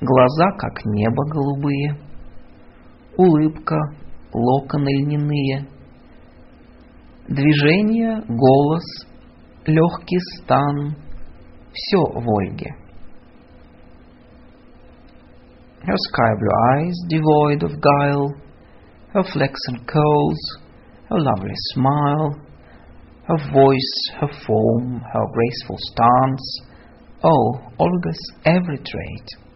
Глаза, 0.00 0.50
как 0.58 0.84
небо 0.84 1.24
голубые, 1.26 1.98
улыбка, 3.16 3.76
локоны 4.32 4.88
льняные, 5.02 5.68
движение, 7.28 8.22
голос, 8.28 8.84
легкий 9.66 10.20
стан, 10.36 10.96
все 11.72 11.98
в 11.98 12.28
Ольге. 12.28 12.74
Her 15.82 15.96
sky 15.96 16.34
blue 16.38 16.52
eyes, 16.74 16.94
devoid 17.08 17.62
of 17.62 17.80
guile, 17.80 18.28
her 19.14 19.22
flaxen 19.22 19.86
curls, 19.86 20.58
her 21.08 21.18
lovely 21.18 21.54
smile, 21.72 22.34
her 23.26 23.38
voice, 23.52 24.10
her 24.20 24.28
form, 24.46 25.00
her 25.00 25.26
graceful 25.32 25.76
stance, 25.78 26.60
oh, 27.22 27.60
Olga's 27.78 28.32
every 28.44 28.78
trait. 28.78 29.47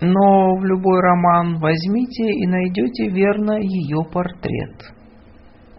Но 0.00 0.54
в 0.56 0.64
любой 0.64 1.00
роман 1.00 1.58
возьмите 1.58 2.24
и 2.24 2.46
найдете 2.46 3.08
верно 3.08 3.58
ее 3.58 4.04
портрет. 4.12 4.94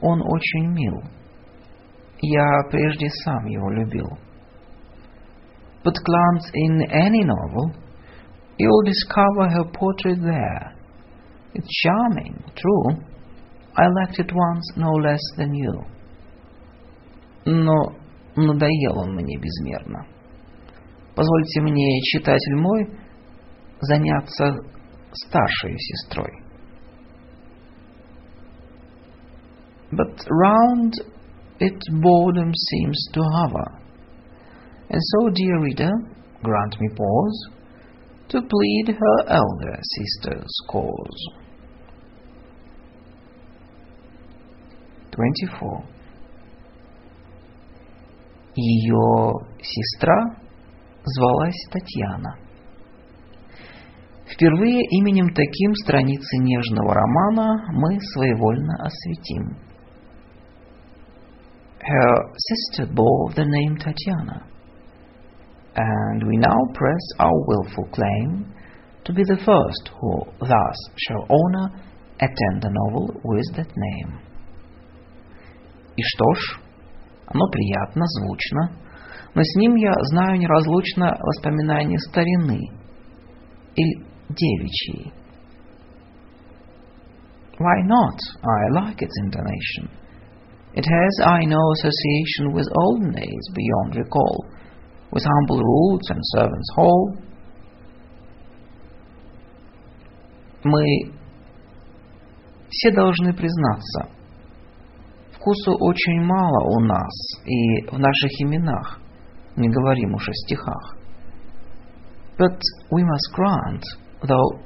Он 0.02 0.22
очень 0.22 0.74
мил. 0.74 1.02
Я 2.22 2.64
прежде 2.70 3.08
сам 3.24 3.46
его 3.46 3.70
любил. 3.72 4.08
But 5.84 5.94
glance 6.06 6.52
in 6.54 6.82
any 6.92 7.24
novel, 7.24 7.74
you'll 8.58 8.84
discover 8.84 9.48
her 9.50 9.64
portrait 9.72 10.22
there. 10.22 10.74
It's 11.54 11.68
charming, 11.82 12.44
true. 12.56 13.02
I 13.76 13.88
liked 13.88 14.20
it 14.20 14.32
once 14.34 14.74
no 14.76 14.92
less 14.92 15.22
than 15.38 15.54
you. 15.54 15.86
Но 17.46 17.96
надоел 18.36 19.00
он 19.00 19.16
мне 19.16 19.38
безмерно. 19.38 20.06
Позвольте 21.16 21.62
мне, 21.62 22.02
читатель 22.02 22.56
мой, 22.58 22.99
заняться 23.81 24.57
старшей 25.13 25.77
сестрой. 25.79 26.43
But 29.93 30.27
round 30.29 30.95
it 31.61 31.79
boredom 32.03 32.53
seems 32.53 33.09
to 33.13 33.23
hover. 33.23 33.81
And 34.91 35.01
so, 35.01 35.31
dear 35.31 35.61
reader, 35.61 35.93
grant 36.43 36.81
me 36.81 36.89
pause 36.97 37.49
to 38.29 38.41
plead 38.41 38.97
her 38.99 39.29
elder 39.29 39.79
sister's 39.83 40.55
cause. 40.69 41.45
24. 45.13 45.85
Ее 48.57 49.33
сестра 49.61 50.37
звалась 51.05 51.67
Татьяна. 51.71 52.39
Впервые 54.32 54.82
именем 54.92 55.34
таким 55.34 55.74
страницы 55.76 56.38
нежного 56.38 56.94
романа 56.94 57.66
мы 57.74 58.00
своевольно 58.14 58.76
осветим. 58.86 59.58
Her 61.82 62.30
sister 62.38 62.86
bore 62.94 63.34
the 63.34 63.46
name 63.46 63.78
Tatiana, 63.78 64.44
and 65.76 66.24
we 66.28 66.38
now 66.38 66.60
press 66.76 67.02
our 67.18 67.34
willful 67.48 67.88
claim 67.92 68.54
to 69.06 69.14
be 69.14 69.24
the 69.24 69.38
first 69.38 69.90
who 70.00 70.26
thus 70.40 70.78
shall 70.98 71.26
honor 71.28 71.82
a 72.20 72.28
tender 72.28 72.70
novel 72.70 73.10
with 73.24 73.56
that 73.56 73.72
name. 73.76 74.20
И 75.96 76.04
что 76.04 76.34
ж, 76.36 76.60
оно 77.26 77.50
приятно, 77.50 78.06
звучно, 78.06 78.72
но 79.34 79.42
с 79.42 79.56
ним 79.56 79.76
я 79.76 79.94
знаю 80.12 80.38
неразлучно 80.38 81.18
воспоминания 81.20 81.98
старины 81.98 82.60
или 83.76 84.09
девичьей. 84.29 85.13
Why 87.59 87.83
not? 87.85 88.19
I 88.43 88.85
like 88.85 89.01
its 89.01 89.17
intonation. 89.25 89.89
It 90.75 90.85
has, 90.85 91.27
I 91.27 91.45
know, 91.45 91.73
association 91.73 92.53
with 92.53 92.67
olden 92.75 93.13
days 93.13 93.45
beyond 93.55 93.97
recall, 93.97 94.45
with 95.13 95.25
humble 95.25 95.63
roots 95.63 96.11
and 96.11 96.21
servants' 96.35 96.73
hall. 96.75 97.17
Мы 100.65 101.13
все 102.71 102.91
должны 102.91 103.33
признаться, 103.35 104.09
вкусу 105.37 105.77
очень 105.79 106.23
мало 106.23 106.77
у 106.77 106.81
нас 106.81 107.13
и 107.45 107.87
в 107.87 107.99
наших 107.99 108.31
именах, 108.41 108.99
не 109.57 109.69
говорим 109.69 110.15
уж 110.15 110.29
о 110.29 110.33
стихах. 110.33 110.97
But 112.37 112.59
we 112.91 113.05
must 113.05 113.33
grant, 113.37 113.83
though 114.27 114.61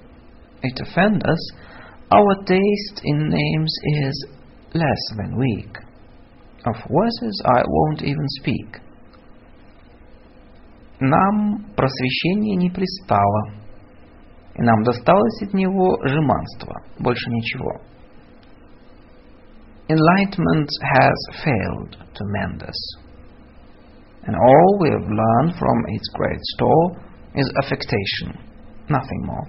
it 0.63 0.81
offend 0.81 1.23
us, 1.27 1.51
our 2.11 2.35
taste 2.45 3.01
in 3.05 3.29
names 3.29 3.73
is 4.05 4.27
less 4.75 5.03
than 5.17 5.39
weak. 5.39 5.77
Of 6.65 6.75
verses 6.75 7.43
I 7.45 7.63
won't 7.67 8.03
even 8.03 8.27
speak. 8.41 8.81
Нам 11.01 11.65
просвещение 11.77 12.57
не 12.57 12.71
пристало, 12.71 13.53
и 14.57 14.63
нам 14.63 14.83
досталось 14.83 15.43
от 15.43 15.55
него 15.55 15.97
жеманство, 16.05 16.75
больше 16.99 17.31
ничего. 17.31 17.81
Enlightenment 19.89 20.69
has 20.83 21.15
failed 21.45 21.97
to 22.15 22.25
mend 22.25 22.63
us, 22.63 22.99
and 24.25 24.35
all 24.35 24.79
we 24.81 24.91
have 24.91 25.09
learned 25.09 25.57
from 25.57 25.85
its 25.89 26.09
great 26.15 26.41
store 26.41 26.97
is 27.35 27.51
affectation, 27.63 28.37
Nothing 28.90 29.26
more. 29.26 29.48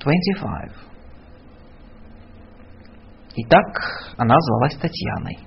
25. 0.00 0.70
Итак, 3.38 4.14
она 4.16 4.34
звалась 4.38 4.76
Татьяной. 4.76 5.38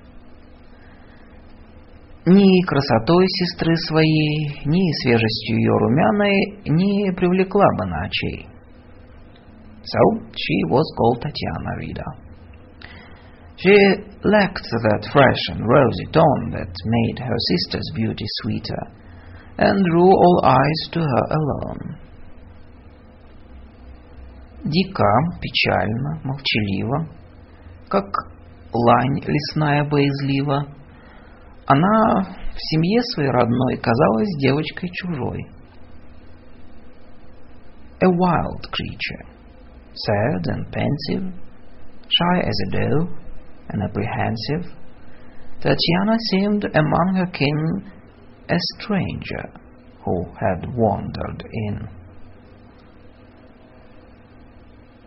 Ни 2.26 2.66
красотой 2.66 3.26
сестры 3.26 3.74
своей, 3.88 4.60
ни 4.66 4.92
свежестью 5.02 5.56
ее 5.56 5.72
румяной 5.72 6.60
не 6.66 7.10
привлекла 7.12 7.66
бы 7.78 7.86
на 7.86 8.04
очей. 8.04 8.46
So 9.82 10.00
she 10.36 10.64
was 10.68 10.84
called 10.96 11.22
Tatiana 11.22 11.72
Rida. 11.80 12.04
She 13.56 13.74
lacked 14.24 14.68
that 14.70 15.08
fresh 15.10 15.42
and 15.48 15.66
rosy 15.66 16.06
tone 16.12 16.50
that 16.52 16.72
made 16.84 17.18
her 17.18 17.36
sister's 17.38 17.90
beauty 17.94 18.26
sweeter, 18.42 18.82
and 19.59 19.85
drew 19.85 20.09
all 20.09 20.41
eyes 20.43 20.89
to 20.91 20.99
her 20.99 21.25
alone. 21.39 21.97
Дика, 24.63 25.13
печально, 25.41 26.21
молчалива, 26.23 27.07
как 27.87 28.05
лань 28.73 29.21
лесная 29.25 29.83
боязлива, 29.83 30.67
она 31.67 32.23
в 32.53 32.57
семье 32.57 33.01
своей 33.13 33.29
родной 33.29 33.77
казалась 33.77 34.37
девочкой 34.39 34.89
чужой. 34.93 35.45
A 38.01 38.07
wild 38.07 38.67
creature, 38.71 39.25
sad 39.93 40.47
and 40.47 40.71
pensive, 40.71 41.33
shy 42.09 42.39
as 42.41 42.59
a 42.67 42.71
doe, 42.71 43.07
and 43.69 43.83
apprehensive, 43.83 44.71
Tatiana 45.61 46.17
seemed 46.29 46.65
among 46.75 47.15
her 47.15 47.31
kin 47.31 47.91
a 48.50 48.58
stranger 48.74 49.44
who 50.04 50.24
had 50.40 50.66
wandered 50.76 51.44
in. 51.52 51.88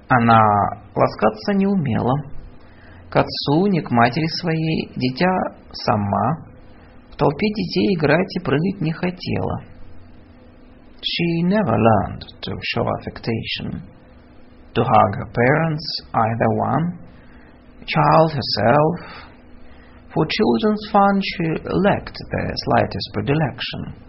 Она 0.07 0.39
ласкаться 0.95 1.53
не 1.55 1.67
умела, 1.67 2.13
к 3.09 3.15
отцу, 3.15 3.67
ни 3.67 3.80
к 3.80 3.91
матери 3.91 4.27
своей, 4.41 4.91
дитя 4.95 5.31
сама, 5.72 6.45
в 7.11 7.15
толпе 7.15 7.47
детей 7.47 7.95
играть 7.95 8.35
и 8.35 8.43
прыгать 8.43 8.81
не 8.81 8.91
хотела. 8.91 9.63
She 11.01 11.43
never 11.43 11.75
learned 11.77 12.23
to 12.41 12.53
show 12.61 12.85
affectation, 12.99 13.83
to 14.73 14.83
hug 14.83 15.15
her 15.15 15.31
parents, 15.33 16.01
either 16.13 16.49
one, 16.55 16.99
child 17.85 18.31
herself. 18.31 19.23
For 20.15 20.26
children's 20.26 20.89
fun 20.91 21.20
she 21.23 21.44
lacked 21.65 22.17
the 22.17 22.42
slightest 22.65 23.10
predilection. 23.12 24.08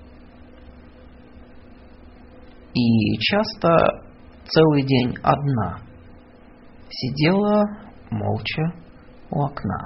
И 2.74 3.17
часто 3.19 3.85
целый 4.45 4.83
день 4.83 5.16
одна 5.22 5.82
сидела 6.90 7.64
молча 8.11 8.74
у 9.32 9.41
окна. 9.41 9.85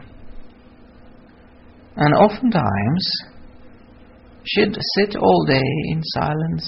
And 1.95 2.13
oftentimes 2.15 3.05
she'd 4.43 4.75
sit 4.95 5.15
all 5.15 5.45
day 5.45 5.69
in 5.89 6.01
silence 6.03 6.67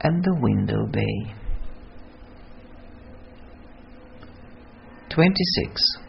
at 0.00 0.12
the 0.22 0.34
window 0.40 0.86
bay. 0.92 1.34
26. 5.10 6.01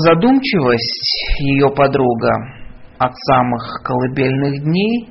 Задумчивость 0.00 1.40
ее 1.40 1.70
подруга 1.74 2.30
от 2.98 3.12
самых 3.16 3.82
колыбельных 3.82 4.62
дней 4.62 5.08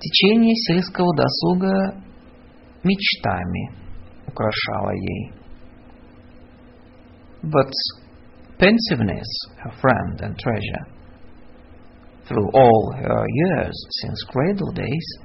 течение 0.00 0.56
сельского 0.56 1.14
досуга 1.14 2.02
мечтами 2.82 3.70
украшало 4.26 4.90
ей. 4.94 5.32
But 7.44 7.70
pensiveness, 8.58 9.28
her 9.62 9.72
friend 9.80 10.20
and 10.20 10.36
treasure, 10.36 10.84
through 12.26 12.50
all 12.52 12.94
her 12.96 13.24
years 13.28 13.74
since 14.02 14.24
cradle 14.32 14.72
days, 14.72 15.18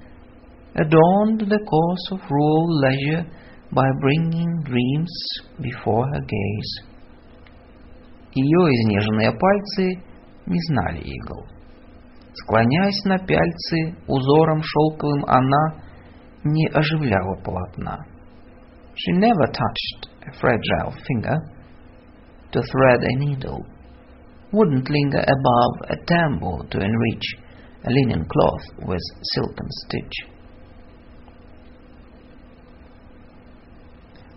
adorned 0.76 1.40
the 1.40 1.60
course 1.66 2.12
of 2.12 2.20
rural 2.30 2.82
leisure 2.82 3.26
by 3.72 3.90
bringing 4.00 4.62
dreams 4.64 5.12
before 5.60 6.06
her 6.06 6.22
gaze. 6.22 6.89
Ее 8.34 8.60
изнеженные 8.60 9.32
пальцы 9.32 10.04
не 10.46 10.60
знали 10.70 11.02
игл. 11.02 11.46
Склоняясь 12.34 13.04
на 13.06 13.18
пяльцы, 13.18 13.96
узором 14.08 14.62
шелковым 14.64 15.26
она 15.26 15.82
не 16.44 16.68
оживляла 16.68 17.36
полотна. 17.44 17.98
She 18.96 19.14
never 19.14 19.48
touched 19.52 20.10
a 20.28 20.32
fragile 20.40 20.94
finger 21.08 21.38
to 22.52 22.62
thread 22.62 23.04
a 23.04 23.16
needle, 23.18 23.66
wouldn't 24.52 24.90
linger 24.90 25.24
above 25.24 25.90
a 25.90 25.96
tambour 26.06 26.68
to 26.70 26.80
enrich 26.80 27.36
a 27.86 27.90
linen 27.90 28.26
cloth 28.26 28.88
with 28.88 29.02
silken 29.34 29.68
stitch. 29.86 30.28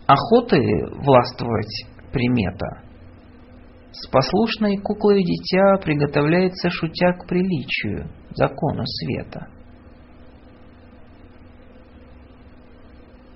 Охоты 0.06 0.58
властвовать 1.04 1.86
примета. 2.12 2.91
С 3.92 4.08
послушной 4.08 4.78
куклой 4.78 5.22
дитя 5.22 5.76
приготовляется 5.84 6.70
шутя 6.70 7.12
к 7.12 7.26
приличию, 7.26 8.08
закону 8.34 8.84
света. 8.86 9.48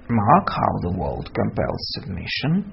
Mark 0.09 0.49
how 0.49 0.73
the 0.83 0.97
world 0.97 1.31
compels 1.35 1.83
submission. 1.97 2.73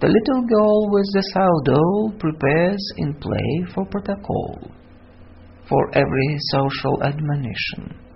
The 0.00 0.08
little 0.08 0.42
girl 0.46 0.90
with 0.90 1.04
the 1.12 1.22
sourdough 1.34 2.18
prepares 2.18 2.82
in 2.96 3.12
play 3.14 3.74
for 3.74 3.84
protocol, 3.84 4.70
for 5.68 5.90
every 5.92 6.38
social 6.50 7.02
admonition. 7.02 8.09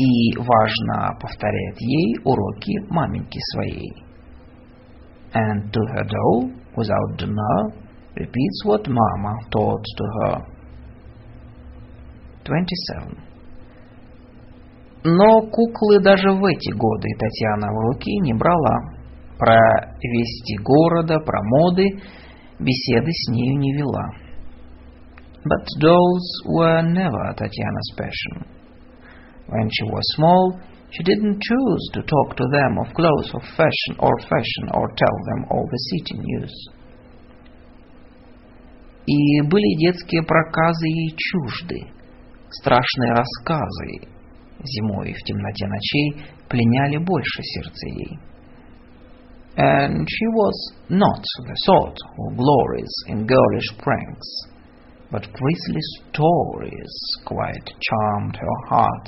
И 0.00 0.34
важно 0.38 1.14
повторяет 1.20 1.76
ей 1.78 2.16
уроки 2.24 2.78
маменьки 2.88 3.38
своей. 3.52 3.92
And 5.34 5.70
to 5.70 5.80
her 5.92 6.04
doll, 6.04 6.50
without 6.74 7.18
demur, 7.18 7.72
repeats 8.16 8.64
what 8.64 8.88
Mama 8.88 9.34
taught 9.50 9.84
to 9.98 10.04
her. 10.16 10.46
27. 12.44 13.30
Но 15.04 15.42
куклы 15.42 16.00
даже 16.00 16.30
в 16.32 16.44
эти 16.46 16.72
годы 16.72 17.08
Татьяна 17.18 17.70
в 17.70 17.78
руки 17.80 18.18
не 18.20 18.32
брала. 18.32 18.94
Про 19.38 19.58
вести 20.02 20.56
города, 20.62 21.18
про 21.20 21.42
моды 21.42 21.86
беседы 22.58 23.10
с 23.10 23.28
нею 23.32 23.58
не 23.58 23.74
вела. 23.74 24.08
But 25.44 25.66
dolls 25.78 26.26
were 26.46 26.82
never 26.82 27.34
Tatiana's 27.34 27.92
passion. 27.96 28.59
When 29.49 29.69
she 29.71 29.83
was 29.85 30.03
small, 30.15 30.59
she 30.89 31.03
didn't 31.03 31.41
choose 31.41 31.89
to 31.93 32.01
talk 32.01 32.35
to 32.35 32.45
them 32.51 32.79
of 32.79 32.93
clothes 32.93 33.31
of 33.33 33.43
fashion 33.43 33.93
or 33.99 34.11
fashion 34.21 34.65
or 34.73 34.87
tell 34.95 35.17
them 35.29 35.45
all 35.49 35.67
the 35.69 35.77
city 35.91 36.17
news. 36.17 36.53
И 39.05 39.41
были 39.41 39.77
детские 39.77 40.23
проказы 40.23 40.87
ей 40.87 41.15
чужды, 41.15 41.79
страшные 42.49 43.11
рассказы, 43.13 44.09
зимой 44.63 45.13
в 45.13 45.23
темноте 45.25 45.67
ночей 45.67 46.25
пленяли 46.49 46.97
больше 46.97 47.43
сердце 47.43 47.87
ей. 47.87 48.19
And 49.57 50.05
she 50.09 50.27
was 50.33 50.73
not 50.89 51.21
the 51.21 51.55
sort 51.65 51.97
who 52.17 52.35
glories 52.35 52.93
in 53.07 53.25
girlish 53.27 53.77
pranks, 53.77 54.47
but 55.11 55.31
grisly 55.31 55.81
stories 56.09 56.95
quite 57.25 57.73
charmed 57.79 58.35
her 58.35 58.67
heart 58.69 59.07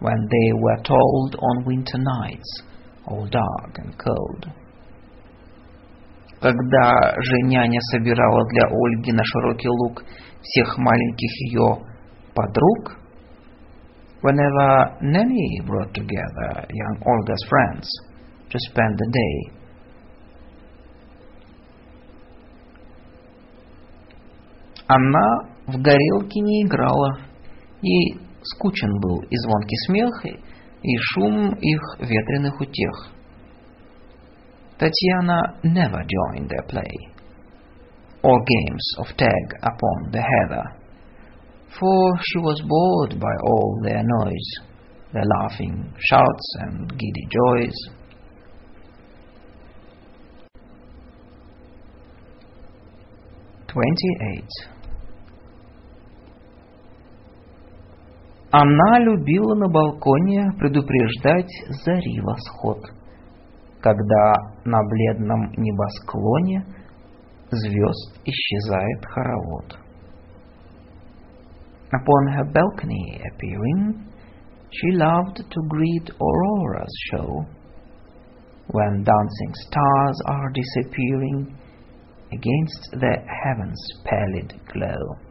when 0.00 0.28
they 0.30 0.52
were 0.60 0.82
told 0.82 1.36
on 1.36 1.64
winter 1.64 1.98
nights, 1.98 2.62
all 3.06 3.26
dark 3.26 3.78
and 3.78 3.96
cold. 3.98 4.46
Когда 6.40 7.14
же 7.18 7.36
няня 7.44 7.80
собирала 7.92 8.44
для 8.50 8.68
Ольги 8.68 9.12
на 9.12 9.24
широкий 9.24 9.68
луг 9.68 10.04
всех 10.42 10.76
маленьких 10.76 11.30
ее 11.48 11.78
подруг, 12.34 12.98
whenever 14.22 14.98
Nanny 15.00 15.60
brought 15.66 15.92
together 15.94 16.66
young 16.68 17.02
Olga's 17.06 17.42
friends 17.48 17.88
to 18.50 18.58
spend 18.70 18.98
the 18.98 19.10
day, 19.10 19.56
она 24.86 25.56
в 25.66 25.80
горелки 25.80 26.38
не 26.38 26.64
играла. 26.64 27.18
Ей 27.82 28.25
скучен 28.45 28.99
был 28.99 29.19
и 29.21 29.37
звонкий 29.37 29.77
смех, 29.87 30.25
и 30.83 30.97
шум 30.97 31.53
их 31.53 31.81
ветреных 31.99 32.59
утех. 32.59 33.11
Tatiana 34.79 35.59
never 35.63 36.01
joined 36.03 36.49
their 36.49 36.65
play, 36.67 36.91
or 38.23 38.39
games 38.43 38.95
of 38.97 39.15
tag 39.15 39.53
upon 39.61 40.11
the 40.11 40.21
heather, 40.21 40.63
for 41.79 42.17
she 42.23 42.39
was 42.39 42.59
bored 42.61 43.19
by 43.19 43.35
all 43.43 43.79
their 43.83 44.03
noise, 44.03 44.51
their 45.13 45.25
laughing 45.39 45.93
shouts 45.99 46.55
and 46.61 46.89
giddy 46.97 47.27
joys. 47.29 47.75
Twenty-eight. 53.67 54.74
Она 58.58 58.98
любила 59.00 59.54
на 59.54 59.68
балконе 59.68 60.50
предупреждать 60.58 61.50
зари 61.84 62.20
восход, 62.22 62.78
когда 63.82 64.32
на 64.64 64.78
бледном 64.82 65.52
небосклоне 65.58 66.64
звезд 67.50 68.18
исчезает 68.24 69.04
хоровод. 69.04 69.78
Upon 71.92 72.28
her 72.32 72.50
balcony 72.50 73.20
appearing, 73.30 74.08
she 74.70 74.96
loved 74.96 75.36
to 75.36 75.60
greet 75.68 76.10
Aurora's 76.18 76.96
show, 77.10 77.44
when 78.68 79.04
dancing 79.04 79.52
stars 79.68 80.18
are 80.28 80.50
disappearing 80.54 81.54
against 82.32 82.88
the 82.92 83.16
heaven's 83.44 83.86
pallid 84.06 84.54
glow. 84.72 85.25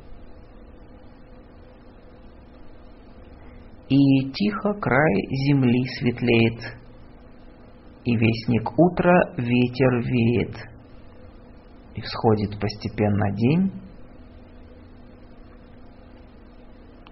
И 3.88 4.32
тихо 4.34 4.74
край 4.82 5.14
земли 5.46 5.84
светлеет, 6.00 6.76
и 8.04 8.16
вестник 8.16 8.72
утра 8.80 9.34
ветер 9.38 10.02
веет, 10.02 10.56
и 11.94 12.02
всходит 12.02 12.60
постепенно 12.60 13.32
день, 13.36 13.72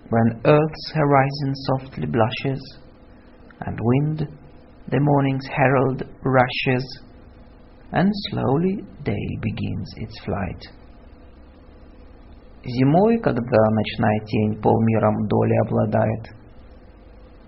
when 0.09 0.41
earth's 0.45 0.93
horizon 0.93 1.53
softly 1.69 2.07
blushes, 2.07 2.61
and 3.65 3.77
wind, 3.79 4.27
the 4.87 4.99
morning's 4.99 5.47
herald, 5.55 6.03
rushes, 6.23 6.85
and 7.91 8.09
slowly 8.29 8.77
day 9.03 9.27
begins 9.41 9.89
its 9.97 10.19
flight. 10.25 10.61
Зимой, 12.65 13.19
когда 13.19 13.57
ночная 13.71 14.19
тень 14.25 14.61
полмиром 14.61 15.27
доли 15.27 15.55
обладает, 15.67 16.42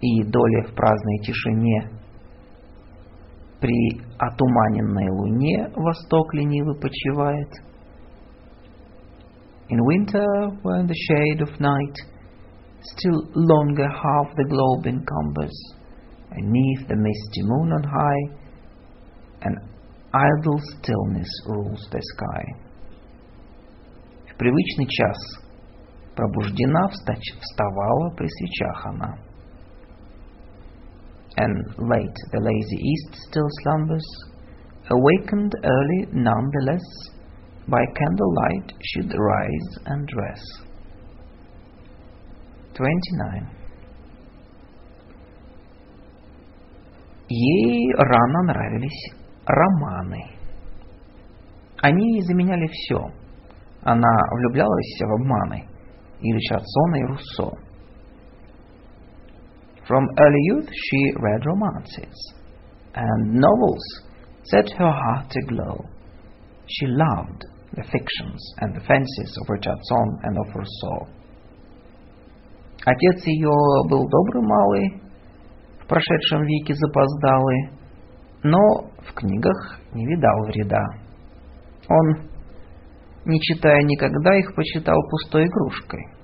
и 0.02 0.24
доля 0.24 0.64
в 0.68 0.76
праздной 0.76 1.20
тишине, 1.20 1.90
при 3.60 4.02
отуманенной 4.20 5.10
луне 5.10 5.70
восток 5.76 6.34
ленивый 6.34 6.76
почивает. 6.76 7.50
In 9.70 9.80
winter, 9.80 10.26
when 10.62 10.86
the 10.86 10.94
shade 10.94 11.42
of 11.42 11.60
night 11.60 11.96
still 12.82 13.20
longer 13.34 13.88
half 13.90 14.36
the 14.36 14.46
globe 14.48 14.86
encumbers, 14.86 15.58
and 16.32 16.52
neath 16.52 16.88
the 16.88 16.96
misty 16.96 17.42
moon 17.42 17.72
on 17.74 17.84
high, 17.84 18.24
an 19.42 19.56
idle 20.14 20.60
stillness 20.78 21.30
rules 21.48 21.88
the 21.92 22.00
sky. 22.14 22.44
В 24.30 24.38
привычный 24.38 24.88
час 24.88 25.18
пробуждена 26.16 26.88
вставала 26.90 28.10
при 28.16 28.28
свечах 28.28 28.86
она. 28.86 29.18
And 31.37 31.65
late 31.79 32.19
the 32.33 32.41
lazy 32.41 32.77
east 32.77 33.15
still 33.29 33.49
slumbers, 33.63 34.07
awakened 34.91 35.55
early 35.65 36.07
nonetheless, 36.13 36.85
by 37.69 37.85
candlelight 37.97 38.73
she'd 38.83 39.13
rise 39.17 39.79
and 39.87 40.09
dress. 40.09 40.43
29. 42.75 43.61
Ей 47.29 47.93
рано 47.95 48.43
нравились 48.43 49.13
романы. 49.47 50.25
Они 51.81 52.21
заменяли 52.23 52.67
все. 52.67 52.99
Она 53.83 54.11
влюблялась 54.33 55.01
в 55.01 55.13
обманы 55.13 55.67
и 56.21 56.33
Ричардсона, 56.33 56.97
и 56.97 57.05
Руссо. 57.05 57.64
From 59.88 60.08
early 60.20 60.42
youth 60.50 60.70
she 60.74 61.12
read 61.20 61.46
romances, 61.46 62.34
and 62.96 63.36
novels 63.36 63.84
set 64.44 64.66
her 64.80 64.92
heart 64.92 65.32
aglow. 65.44 65.86
She 66.68 66.88
loved 66.88 67.46
the 67.74 67.84
fictions 67.84 68.42
and 68.62 68.76
the 68.76 68.80
fancies 68.80 69.38
of 69.42 69.50
Richardson 69.50 70.08
and 70.24 70.38
of 70.40 70.56
Rousseau. 70.56 71.08
Отец 72.84 73.26
ее 73.26 73.54
был 73.90 74.08
добрый 74.08 74.42
малый, 74.44 75.02
в 75.82 75.88
прошедшем 75.88 76.44
веке 76.46 76.74
запоздалый, 76.74 77.70
но 78.44 78.90
в 79.08 79.14
книгах 79.14 79.80
не 79.94 80.06
видал 80.08 80.46
вреда. 80.46 80.84
Он, 81.90 82.30
не 83.26 83.40
читая 83.40 83.84
никогда, 83.84 84.36
их 84.36 84.56
почитал 84.56 84.98
пустой 85.10 85.46
игрушкой. 85.46 86.15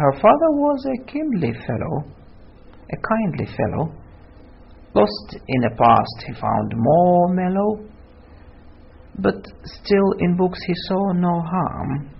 Her 0.00 0.12
father 0.12 0.50
was 0.52 0.86
a 0.86 1.12
kindly 1.12 1.52
fellow, 1.66 2.04
a 2.90 2.96
kindly 2.96 3.44
fellow. 3.54 3.92
Lost 4.94 5.36
in 5.46 5.60
the 5.60 5.76
past, 5.76 6.24
he 6.26 6.32
found 6.40 6.72
more 6.74 7.28
mellow, 7.34 7.86
but 9.18 9.36
still 9.64 10.12
in 10.20 10.38
books 10.38 10.58
he 10.66 10.72
saw 10.88 11.12
no 11.12 11.42
harm. 11.42 12.10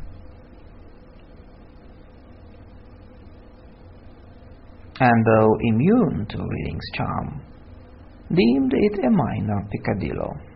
And 5.01 5.25
though 5.25 5.57
immune 5.63 6.27
to 6.29 6.39
reading's 6.39 6.91
charm, 6.93 7.41
deemed 8.31 8.73
it 8.75 9.07
a 9.07 9.11
minor 9.11 9.67
peccadillo. 9.73 10.50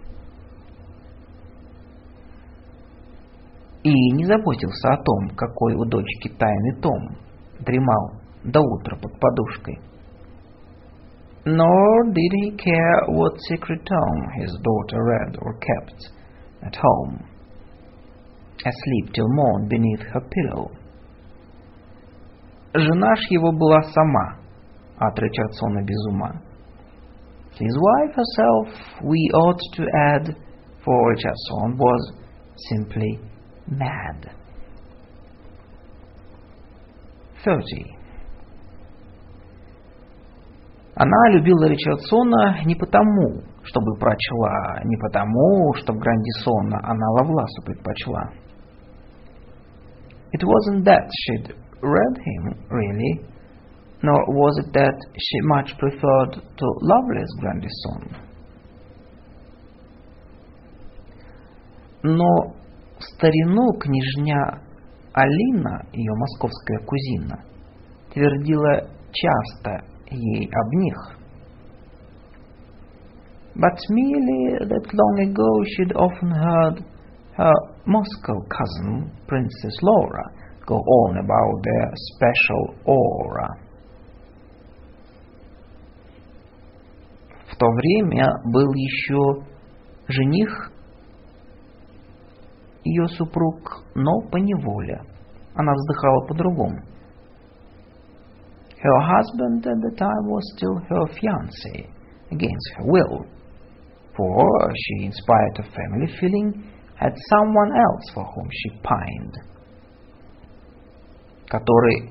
И 3.84 3.92
не 4.12 4.24
заботился 4.24 4.94
о 4.94 4.96
том, 4.96 5.36
какой 5.36 5.74
у 5.74 5.84
дочки 5.84 6.28
тайный 6.38 6.80
том 6.80 7.16
дремал 7.60 8.12
до 8.42 8.60
утра 8.60 8.96
под 8.96 9.12
подушкой. 9.20 9.78
Nor 11.44 12.04
did 12.06 12.32
he 12.40 12.56
care 12.56 13.04
what 13.08 13.36
secret 13.50 13.84
tome 13.84 14.30
his 14.40 14.50
daughter 14.62 15.04
read 15.04 15.36
or 15.42 15.52
kept 15.60 16.10
at 16.62 16.74
home, 16.74 17.22
asleep 18.64 19.12
till 19.12 19.28
morn 19.28 19.68
beneath 19.68 20.00
her 20.00 20.22
pillow. 20.30 20.70
Жена 22.74 23.14
ж 23.16 23.20
его 23.28 23.52
была 23.52 23.82
сама 23.82 24.38
от 24.98 25.18
Ричардсона 25.18 25.84
без 25.84 26.06
ума. 26.08 26.40
His 27.60 27.76
wife 27.78 28.14
herself, 28.16 28.68
we 29.02 29.30
ought 29.34 29.60
to 29.76 29.84
add, 29.94 30.34
for 30.82 31.10
Richardson 31.10 31.76
was 31.76 32.12
simply 32.70 33.20
mad. 33.66 34.30
30. 37.44 38.04
Она 40.96 41.30
любила 41.30 41.66
Ричардсона 41.66 42.64
не 42.64 42.74
потому, 42.76 43.42
чтобы 43.64 43.96
прочла, 43.98 44.80
не 44.84 44.96
потому, 44.96 45.74
что 45.74 45.92
Грандисона 45.92 46.78
она 46.84 47.10
Лавласу 47.10 47.62
предпочла. 47.64 48.30
It 50.32 50.42
wasn't 50.42 50.84
that 50.84 51.08
she'd 51.10 51.54
read 51.80 52.16
him, 52.18 52.54
really, 52.70 53.24
nor 54.02 54.24
was 54.28 54.58
it 54.64 54.72
that 54.72 54.96
she 55.16 55.40
much 55.42 55.76
preferred 55.78 56.34
to 56.34 56.66
Lovelace 56.80 57.34
Grandison. 57.40 58.16
Но 62.02 62.54
в 63.04 63.14
старину 63.16 63.72
княжня 63.78 64.60
Алина, 65.12 65.86
ее 65.92 66.12
московская 66.14 66.78
кузина, 66.86 67.44
твердила 68.12 68.88
часто 69.12 69.84
ей 70.10 70.48
об 70.48 70.72
них. 70.72 71.18
But 73.56 73.78
merely 73.90 74.58
that 74.66 74.92
long 74.92 75.18
ago 75.20 75.64
she'd 75.64 75.92
often 75.94 76.30
heard 76.30 76.84
her 77.36 77.52
Moscow 77.86 78.40
cousin, 78.48 79.12
Princess 79.28 79.76
Laura, 79.82 80.24
go 80.66 80.76
on 80.76 81.18
about 81.18 81.62
their 81.62 81.92
special 81.94 82.74
aura. 82.84 83.48
В 87.46 87.56
то 87.56 87.66
время 87.66 88.26
был 88.46 88.72
еще 88.74 89.44
жених 90.08 90.72
ее 92.84 93.08
супруг, 93.08 93.82
но 93.94 94.20
по 94.30 94.36
неволе. 94.36 95.00
Она 95.54 95.72
вздыхала 95.72 96.26
по-другому. 96.26 96.78
Her 98.82 99.00
husband 99.00 99.64
at 99.64 99.80
the 99.80 99.96
time 99.96 100.26
was 100.28 100.42
still 100.56 100.76
her 100.90 101.06
fiancé, 101.16 101.88
against 102.30 102.66
her 102.76 102.84
will, 102.84 103.26
for 104.14 104.70
she, 104.74 105.06
in 105.06 105.12
spite 105.12 105.58
of 105.58 105.66
family 105.72 106.06
feeling, 106.20 106.64
had 106.96 107.14
someone 107.30 107.72
else 107.72 108.12
for 108.14 108.24
whom 108.24 108.48
she 108.50 108.70
pined, 108.82 109.34
который 111.48 112.10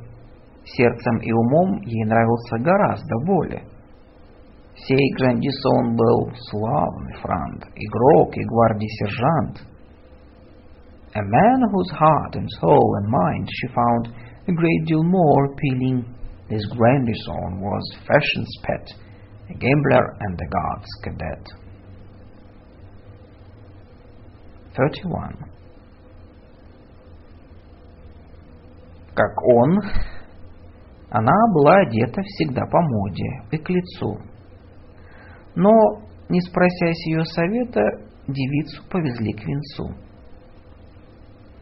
сердцем 0.66 1.18
и 1.20 1.32
умом 1.32 1.82
ей 1.82 2.06
нравился 2.06 2.58
гораздо 2.58 3.16
более. 3.26 3.64
Сей 4.76 5.14
Грандисон 5.16 5.96
был 5.96 6.32
славный 6.50 7.14
франт, 7.22 7.66
игрок 7.76 8.36
и 8.36 8.44
гвардии-сержант. 8.44 9.73
A 11.15 11.23
man 11.23 11.63
whose 11.73 11.91
heart 11.91 12.37
and 12.37 12.49
soul 12.61 12.97
and 13.01 13.11
mind 13.11 13.49
she 13.51 13.75
found 13.75 14.09
a 14.47 14.53
great 14.53 14.85
deal 14.87 15.03
more 15.03 15.47
appealing 15.47 16.05
His 16.49 16.65
grandson 16.77 17.61
was 17.61 17.97
fashion's 18.07 18.57
pet, 18.63 18.89
a 19.51 19.55
gambler 19.55 20.17
and 20.21 20.41
a 20.41 20.49
God's 20.49 20.89
cadet. 21.05 21.45
31. 24.75 25.37
Как 29.15 29.43
он, 29.43 29.81
она 31.11 31.33
была 31.53 31.81
одета 31.81 32.23
всегда 32.23 32.65
по 32.67 32.81
моде 32.81 33.43
и 33.51 33.59
к 33.59 33.69
лицу. 33.69 34.19
Но, 35.55 35.73
не 36.29 36.41
спросясь 36.41 37.07
ее 37.07 37.25
совета, 37.25 37.83
девицу 38.29 38.83
повезли 38.89 39.33
к 39.33 39.45
венцу. 39.45 39.95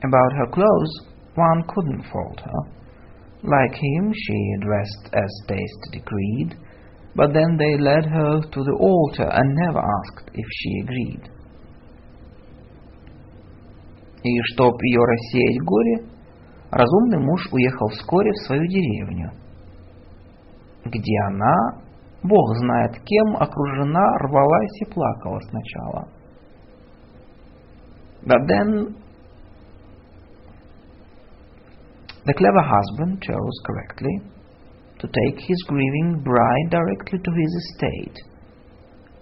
About 0.03 0.33
her 0.38 0.47
clothes, 0.51 0.93
one 1.35 1.63
couldn't 1.67 2.03
fault 2.11 2.39
her. 2.39 2.61
Like 3.43 3.73
him, 3.73 4.11
she 4.13 4.55
dressed 4.61 5.09
as 5.13 5.31
taste 5.47 5.83
decreed, 5.91 6.55
but 7.15 7.33
then 7.33 7.57
they 7.57 7.77
led 7.77 8.05
her 8.05 8.41
to 8.41 8.59
the 8.63 8.77
altar 8.80 9.30
and 9.31 9.55
never 9.67 9.80
asked 9.80 10.31
if 10.33 10.45
she 10.49 10.81
agreed. 10.83 11.30
И 14.23 14.41
чтоб 14.53 14.73
ее 14.83 15.01
рассеять 15.03 15.63
горе, 15.65 16.05
разумный 16.69 17.19
муж 17.19 17.47
уехал 17.51 17.88
вскоре 17.89 18.31
в 18.33 18.45
свою 18.45 18.67
деревню, 18.67 19.31
где 20.85 21.17
она, 21.27 21.81
Бог 22.23 22.57
знает 22.57 22.91
кем, 23.03 23.35
окружена, 23.35 24.05
рвалась 24.19 24.81
и 24.81 24.93
плакала 24.93 25.39
сначала. 25.49 26.07
But 28.23 28.45
then 28.47 28.95
The 32.26 32.34
clever 32.34 32.62
husband 32.62 33.23
chose 33.23 33.62
correctly 33.65 34.20
to 34.98 35.06
take 35.06 35.39
his 35.39 35.62
grieving 35.68 36.23
bride 36.24 36.70
directly 36.70 37.18
to 37.20 37.31
his 37.31 37.55
estate, 37.62 38.18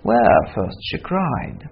where 0.03 0.41
first 0.55 0.77
she 0.85 0.99
cried. 0.99 1.69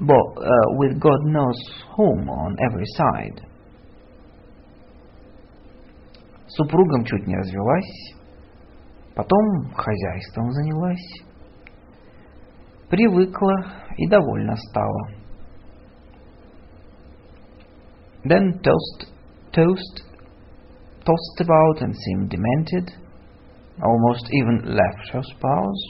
But 0.00 0.42
uh, 0.42 0.66
with 0.78 0.98
God 1.00 1.20
knows 1.26 1.56
whom 1.96 2.28
on 2.28 2.56
every 2.68 2.86
side. 2.96 3.40
Супругом 6.48 7.04
чуть 7.04 7.26
не 7.26 7.36
развелась, 7.36 8.14
потом 9.14 9.72
хозяйством 9.76 10.50
занялась, 10.50 11.22
привыкла 12.90 13.54
и 13.96 14.08
довольна 14.08 14.56
стала. 14.56 15.17
then 18.24 18.60
tossed, 18.62 19.12
tossed, 19.52 20.02
tossed 21.04 21.40
about 21.40 21.82
and 21.82 21.94
seemed 21.94 22.30
demented, 22.30 22.92
almost 23.82 24.28
even 24.32 24.76
left 24.76 25.10
her 25.12 25.22
spouse. 25.22 25.84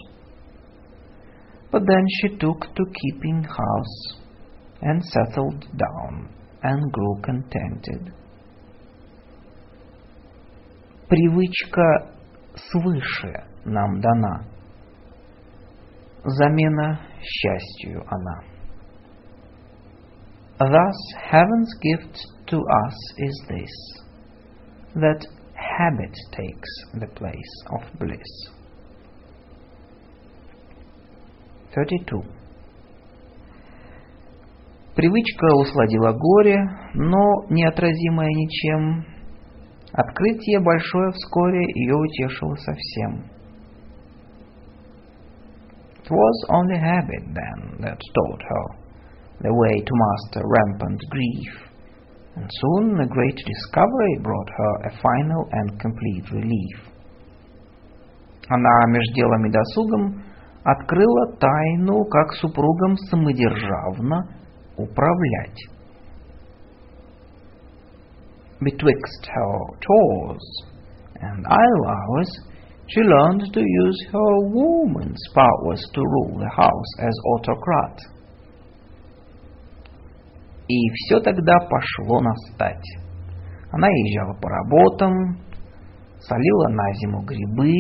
But 1.71 1.83
then 1.87 2.05
she 2.21 2.37
took 2.39 2.61
to 2.75 2.85
keeping 2.95 3.45
house 3.45 4.19
and 4.83 5.03
settled 5.05 5.67
down 5.77 6.29
and 6.63 6.93
grew 6.93 7.21
contented. 7.23 8.13
Привычка 11.09 12.11
свыше 12.57 13.45
нам 13.65 14.01
дана. 14.01 14.47
Замена 16.25 17.01
счастью 17.21 18.03
она. 18.09 18.48
Thus, 20.59 20.97
heaven's 21.31 21.75
gift 21.81 22.19
to 22.47 22.57
us 22.57 22.95
is 23.19 23.43
this 23.49 24.05
that 24.95 25.27
habit 25.55 26.15
takes 26.31 26.71
the 26.95 27.09
place 27.09 27.55
of 27.73 27.99
bliss. 27.99 28.51
32. 31.75 32.23
Привычка 34.95 35.47
усладила 35.57 36.13
горе, 36.13 36.57
но 36.95 37.45
неотразимое 37.51 38.29
ничем. 38.29 39.05
Открытие 39.93 40.61
большое 40.61 41.11
вскоре 41.11 41.63
ее 41.75 41.97
утешило 41.97 42.55
совсем. 42.55 43.25
It 46.05 46.11
was 46.11 46.45
only 46.51 46.79
habit 46.79 47.25
then 47.35 47.81
that 47.81 47.99
taught 48.15 48.43
her 48.43 48.78
the 49.41 49.53
way 49.53 49.81
to 49.81 49.93
master 49.93 50.43
rampant 50.45 51.01
grief, 51.11 51.53
and 52.37 52.51
soon 52.51 53.01
a 53.01 53.07
great 53.07 53.37
discovery 53.37 54.19
brought 54.23 54.51
her 54.57 54.75
a 54.89 54.97
final 55.03 55.49
and 55.53 55.81
complete 55.81 56.31
relief. 56.33 56.95
Она 58.49 58.87
меж 58.89 59.05
делом 59.15 59.47
и 59.47 59.51
досугом 59.51 60.23
открыла 60.65 61.37
тайну, 61.39 62.05
как 62.05 62.33
супругам 62.35 62.97
самодержавно 63.11 64.29
управлять. 64.77 65.61
Betwixt 68.61 69.27
her 69.35 69.59
chores 69.81 70.47
and 71.21 71.45
idle 71.47 71.87
hours, 71.87 72.31
she 72.87 73.01
learned 73.01 73.53
to 73.53 73.61
use 73.61 74.07
her 74.13 74.41
woman's 74.53 75.23
powers 75.35 75.83
to 75.95 76.01
rule 76.01 76.39
the 76.39 76.51
house 76.57 76.93
as 77.01 77.15
autocrat. 77.33 77.99
И 80.70 80.90
все 80.94 81.20
тогда 81.20 81.58
пошло 81.68 82.22
на 82.22 82.34
стать. 82.36 82.86
Она 83.72 83.88
езжала 83.88 84.36
по 84.40 84.50
работам, 84.50 85.38
солила 86.20 86.68
на 86.70 86.94
зиму 86.94 87.24
грибы. 87.24 87.74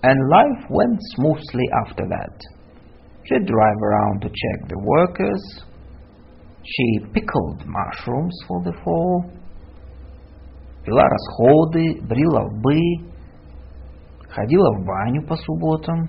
And 0.00 0.16
life 0.30 0.70
went 0.70 1.00
smoothly 1.16 1.66
after 1.84 2.06
that. 2.06 2.38
She'd 3.24 3.44
drive 3.44 3.78
around 3.82 4.22
to 4.22 4.28
check 4.28 4.68
the 4.68 4.78
workers. 4.78 5.64
She 6.62 7.00
pickled 7.12 7.66
mushrooms 7.66 8.36
for 8.46 8.62
the 8.62 8.72
fall. 8.84 9.32
Пила 10.84 11.02
расходы, 11.02 12.00
брила 12.02 12.44
лбы, 12.44 12.78
ходила 14.30 14.70
в 14.78 14.86
баню 14.86 15.26
по 15.26 15.34
субботам. 15.34 16.08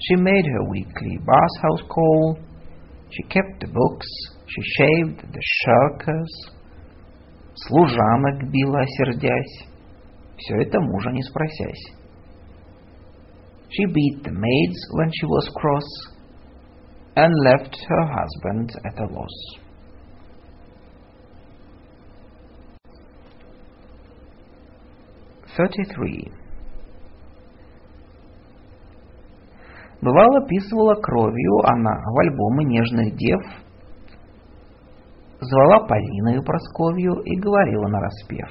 She 0.00 0.16
made 0.16 0.44
her 0.44 0.70
weekly 0.70 1.18
bathhouse 1.18 1.88
call. 1.88 2.38
She 3.10 3.22
kept 3.24 3.60
the 3.60 3.68
books. 3.68 4.06
She 4.46 4.62
shaved 4.76 5.20
the 5.32 5.42
shirkers. 5.62 6.50
Служанок 7.68 8.50
била, 8.50 8.84
сердясь. 8.98 9.68
Все 10.36 10.56
это 10.56 10.80
мужа 10.80 11.10
не 11.10 11.22
спросясь. 11.22 11.94
She 13.70 13.86
beat 13.86 14.22
the 14.22 14.32
maids 14.32 14.78
when 14.92 15.10
she 15.12 15.26
was 15.26 15.48
cross 15.56 16.14
and 17.16 17.32
left 17.44 17.76
her 17.88 18.06
husband 18.06 18.72
at 18.84 18.98
a 18.98 19.06
loss. 19.12 19.64
Thirty-three. 25.56 26.32
Бывало, 30.01 30.47
писывала 30.47 30.95
кровью 30.95 31.59
она 31.65 31.91
в 31.91 32.19
альбомы 32.19 32.63
нежных 32.63 33.15
дев, 33.17 33.41
звала 35.41 35.85
Полиною 35.87 36.41
Просковью 36.43 37.15
и 37.25 37.37
говорила 37.37 37.87
нараспев. 37.87 38.49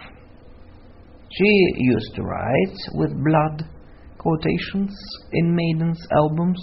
She 1.31 1.51
used 1.79 2.15
to 2.17 2.23
write 2.23 2.77
with 2.95 3.15
blood 3.23 3.65
quotations 4.19 4.93
in 5.33 5.55
maidens' 5.55 6.07
albums, 6.11 6.61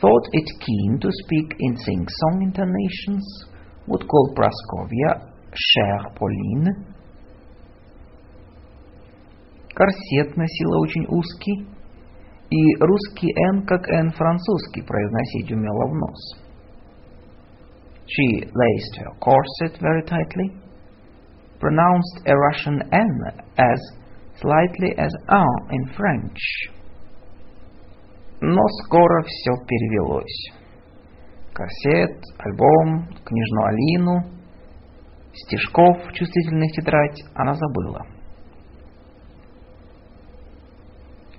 thought 0.00 0.26
it 0.32 0.48
keen 0.60 0.98
to 1.00 1.08
speak 1.24 1.54
in 1.58 1.76
sing-song 1.76 2.42
intonations, 2.42 3.46
would 3.86 4.06
call 4.06 4.34
Praskovia 4.34 5.30
«Chère 5.52 6.14
Pauline». 6.18 6.92
Корсет 9.74 10.36
носила 10.36 10.80
очень 10.80 11.06
узкий, 11.08 11.66
и 12.52 12.76
русский 12.80 13.32
«н» 13.54 13.64
как 13.64 13.88
«н» 13.88 14.10
французский 14.10 14.82
произносить 14.82 15.50
умела 15.52 15.86
в 15.86 15.94
нос. 15.94 16.20
She 18.04 18.44
laced 18.44 18.94
her 18.98 19.12
corset 19.20 19.80
very 19.80 20.02
tightly, 20.04 20.52
pronounced 21.58 22.16
a 22.26 22.34
Russian 22.36 22.82
N 22.92 23.12
as 23.56 23.80
slightly 24.38 24.92
as 24.98 25.12
un 25.28 25.70
in 25.70 25.94
French. 25.96 26.40
Но 28.42 28.62
скоро 28.84 29.22
все 29.22 29.52
перевелось. 29.66 30.52
Корсет, 31.54 32.20
альбом, 32.38 33.06
книжную 33.24 33.66
Алину, 33.66 34.30
стишков 35.32 36.12
чувствительных 36.12 36.70
тетрадь 36.72 37.22
она 37.34 37.54
забыла. 37.54 38.11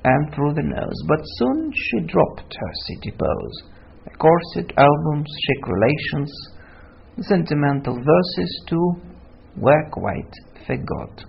and 0.04 0.34
through 0.34 0.54
the 0.54 0.62
nose, 0.62 0.98
but 1.08 1.20
soon 1.38 1.72
she 1.74 2.00
dropped 2.06 2.54
her 2.54 2.72
city 2.86 3.10
pose. 3.10 3.56
The 4.04 4.16
corset, 4.16 4.72
albums, 4.76 5.28
chic 5.44 5.66
relations, 5.66 6.32
the 7.16 7.24
sentimental 7.24 7.94
verses 7.94 8.64
too 8.68 8.94
were 9.56 9.90
quite 9.90 10.34
forgot. 10.66 11.24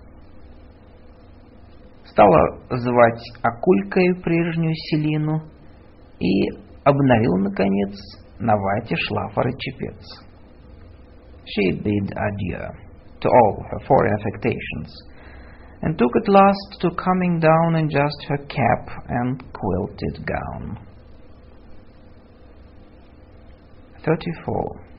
Стала 2.04 2.58
звать 2.70 3.22
Акулькой 3.42 4.22
прежнюю 4.22 4.74
Селину 4.74 5.42
и 6.18 6.48
обновил, 6.84 7.36
наконец, 7.38 7.98
на 8.38 8.54
вате 8.56 8.96
шлафор 8.96 9.48
и 9.48 9.58
чепец. 9.58 10.00
She 11.44 11.72
bid 11.82 12.12
adieu 12.14 12.66
to 13.20 13.28
all 13.28 13.64
her 13.70 13.80
foreign 13.86 14.14
affectations 14.18 14.90
and 15.82 15.96
took 15.96 16.10
at 16.16 16.28
last 16.28 16.80
to 16.80 16.90
coming 16.90 17.40
down 17.40 17.76
in 17.76 17.88
just 17.88 18.16
her 18.28 18.38
cap 18.46 19.04
and 19.08 19.42
quilted 19.52 20.26
gown. 20.26 20.78
34. 24.04 24.90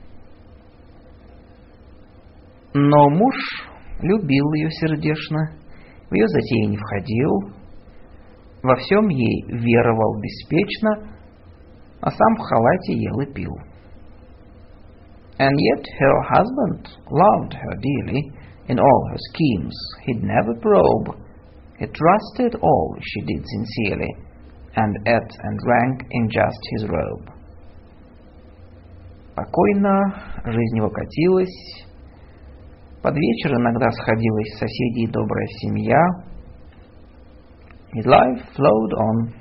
Но 2.74 3.10
муж 3.10 3.34
любил 4.00 4.52
ее 4.54 4.70
сердечно, 4.70 5.52
в 6.10 6.14
ее 6.14 6.26
затеи 6.28 6.66
не 6.66 6.76
входил, 6.76 7.52
во 8.62 8.76
всем 8.76 9.08
ей 9.08 9.44
веровал 9.48 10.20
беспечно, 10.20 11.12
а 12.00 12.10
сам 12.10 12.36
в 12.36 12.40
халате 12.40 12.94
ел 12.94 13.20
и 13.20 13.32
пил. 13.32 13.52
And 15.38 15.56
yet 15.58 15.84
her 15.98 16.22
husband 16.30 16.88
loved 17.10 17.54
her 17.54 17.76
dearly, 17.80 18.32
In 18.68 18.78
all 18.78 19.08
her 19.10 19.18
schemes 19.32 19.76
he'd 20.04 20.22
never 20.22 20.54
probe. 20.60 21.16
He 21.78 21.86
trusted 21.86 22.60
all 22.62 22.96
she 23.00 23.20
did 23.22 23.44
sincerely, 23.44 24.14
and 24.76 24.96
ate 25.06 25.36
and 25.42 25.58
drank 25.58 26.04
in 26.10 26.30
just 26.30 26.60
his 26.76 26.88
robe. 26.88 27.30
Покойно 29.34 30.44
жизнь 30.44 30.76
его 30.76 30.90
катилась, 30.90 31.86
под 33.02 33.16
вечер 33.16 33.56
иногда 33.56 33.90
сходилась 33.90 34.58
соседей 34.58 35.08
добрая 35.08 35.46
семья. 35.60 35.98
His 37.94 38.06
life 38.06 38.46
flowed 38.54 38.92
on, 38.94 39.34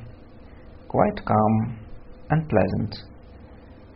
quite 0.87 1.23
calm 1.23 1.77
and 2.29 2.49
pleasant, 2.49 2.95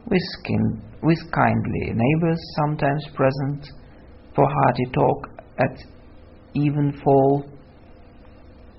with, 0.05 0.21
kin- 0.45 0.81
with 1.01 1.19
kindly 1.31 1.93
neighbors 1.93 2.39
sometimes 2.57 3.07
present, 3.15 3.65
for 4.34 4.46
hearty 4.46 4.86
talk 4.92 5.28
at 5.58 5.76
evenfall. 6.54 7.44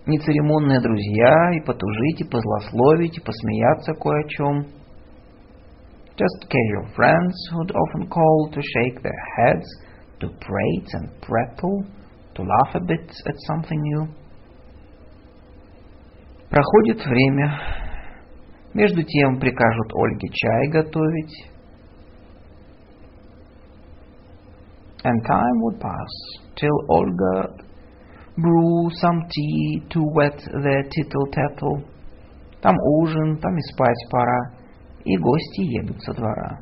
Нецеремонные 0.06 0.82
друзья, 0.82 1.52
и 1.54 1.60
потужить, 1.62 2.22
и 2.22 2.24
позлословить, 2.24 3.18
и 3.18 3.22
посмеяться 3.22 3.94
кое 3.94 4.20
о 4.20 4.28
чем. 4.28 4.66
Just 6.18 6.50
casual 6.50 6.94
friends 6.96 7.34
who'd 7.52 7.72
often 7.72 8.10
call 8.10 8.52
to 8.52 8.62
shake 8.62 9.02
their 9.02 9.22
heads, 9.38 9.68
to 10.20 10.28
prate 10.28 10.90
and 10.94 11.10
prattle, 11.22 11.86
to 12.36 12.44
laugh 12.44 12.76
a 12.76 12.80
bit 12.80 13.10
at 13.26 13.36
something 13.48 13.80
new. 13.80 14.08
Проходит 16.50 17.06
время. 17.06 17.60
Между 18.74 19.04
тем 19.04 19.40
прикажут 19.40 19.94
Ольге 19.94 20.30
чай 20.34 20.68
готовить. 20.70 21.51
and 25.05 25.25
time 25.26 25.62
would 25.62 25.81
pass 25.81 26.12
till 26.57 26.76
Olga 26.89 27.67
brew 28.36 28.91
some 29.01 29.23
tea 29.31 29.83
to 29.91 30.02
wet 30.15 30.39
their 30.62 30.83
tittle-tattle. 30.83 31.85
Там 32.60 32.75
ужин, 33.01 33.39
там 33.39 33.57
и 33.57 33.60
спать 33.73 34.07
пора, 34.10 34.52
и 35.05 35.17
гости 35.17 35.62
едут 35.62 36.02
со 36.02 36.12
двора. 36.12 36.60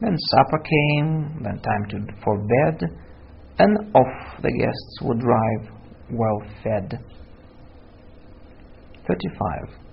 Then 0.00 0.16
supper 0.16 0.58
came, 0.58 1.42
then 1.42 1.58
time 1.60 1.84
to, 1.90 1.98
for 2.22 2.36
bed, 2.36 2.90
and 3.58 3.94
off 3.94 4.42
the 4.42 4.50
guests 4.50 4.98
would 5.02 5.20
drive, 5.20 5.70
well 6.10 6.42
fed. 6.62 6.98
35. 9.06 9.84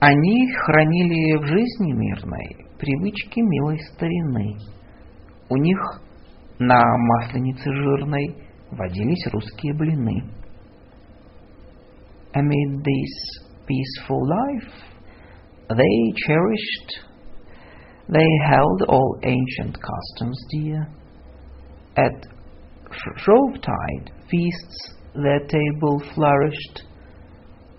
Они 0.00 0.52
хранили 0.52 1.36
в 1.36 1.46
жизни 1.46 1.92
мирной 1.92 2.66
привычки 2.78 3.40
милой 3.40 3.78
старины. 3.92 4.56
У 5.49 5.57
них 5.57 5.77
на 6.59 6.79
масленице 6.97 7.71
жирной 7.71 8.35
водились 8.71 9.27
русские 9.31 9.73
блины. 9.75 10.23
Amid 12.33 12.83
this 12.83 13.45
peaceful 13.65 14.27
life, 14.27 14.73
they 15.69 16.13
cherished, 16.27 16.99
they 18.09 18.27
held 18.45 18.81
all 18.87 19.19
ancient 19.23 19.77
customs 19.79 20.45
dear. 20.51 20.87
At 21.95 22.27
Shrovetide 23.23 24.11
feasts 24.29 24.95
their 25.13 25.39
table 25.47 26.01
flourished 26.13 26.83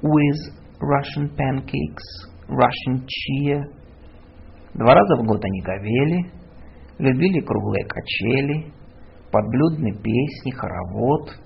with 0.03 0.39
Russian 0.81 1.35
pancakes, 1.37 2.05
Russian 2.49 3.07
cheer. 3.07 3.63
Два 4.75 4.95
раза 4.95 5.17
в 5.17 5.27
год 5.27 5.43
они 5.45 5.61
говели, 5.63 6.36
любили 6.99 7.41
круглые 7.41 7.85
качели, 7.87 8.73
подблюдные 9.31 9.95
песни, 9.95 10.51
хоровод. 10.51 11.37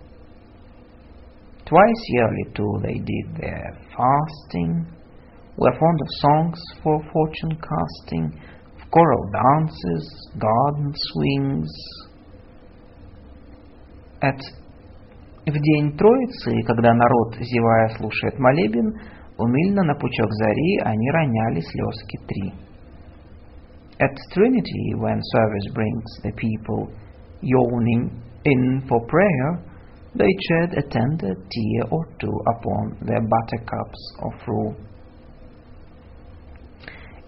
Twice 1.65 2.05
yearly 2.15 2.53
too 2.55 2.81
they 2.83 2.99
did 2.99 3.37
their 3.37 3.79
fasting, 3.97 4.87
were 5.57 5.73
fond 5.79 6.01
of 6.01 6.09
songs 6.21 6.59
for 6.83 7.01
fortune 7.13 7.57
casting, 7.61 8.27
of 8.77 8.91
choral 8.91 9.31
dances, 9.31 10.31
garden 10.37 10.93
swings. 11.13 11.71
At 14.23 14.41
в 15.47 15.53
день 15.53 15.97
Троицы, 15.97 16.63
когда 16.67 16.93
народ, 16.93 17.37
зевая, 17.41 17.89
слушает 17.97 18.39
молебен, 18.39 18.93
умильно 19.39 19.83
на 19.83 19.95
пучок 19.95 20.31
зари 20.31 20.79
они 20.85 21.11
роняли 21.11 21.61
слезки 21.61 22.19
три. 22.27 22.70
At 24.00 24.12
Trinity, 24.34 24.94
when 24.98 25.20
service 25.22 25.68
brings 25.74 26.04
the 26.24 26.32
people 26.34 26.90
yawning 27.42 28.22
in 28.44 28.84
for 28.90 29.00
prayer, 29.08 29.64
they 30.16 30.28
shed 30.48 30.78
a 30.78 30.82
tender 30.82 31.34
tear 31.34 31.84
or 31.92 32.06
two 32.20 32.36
upon 32.56 32.98
their 33.02 33.22
buttercups 33.22 34.02
of 34.22 34.34
rue. 34.48 34.76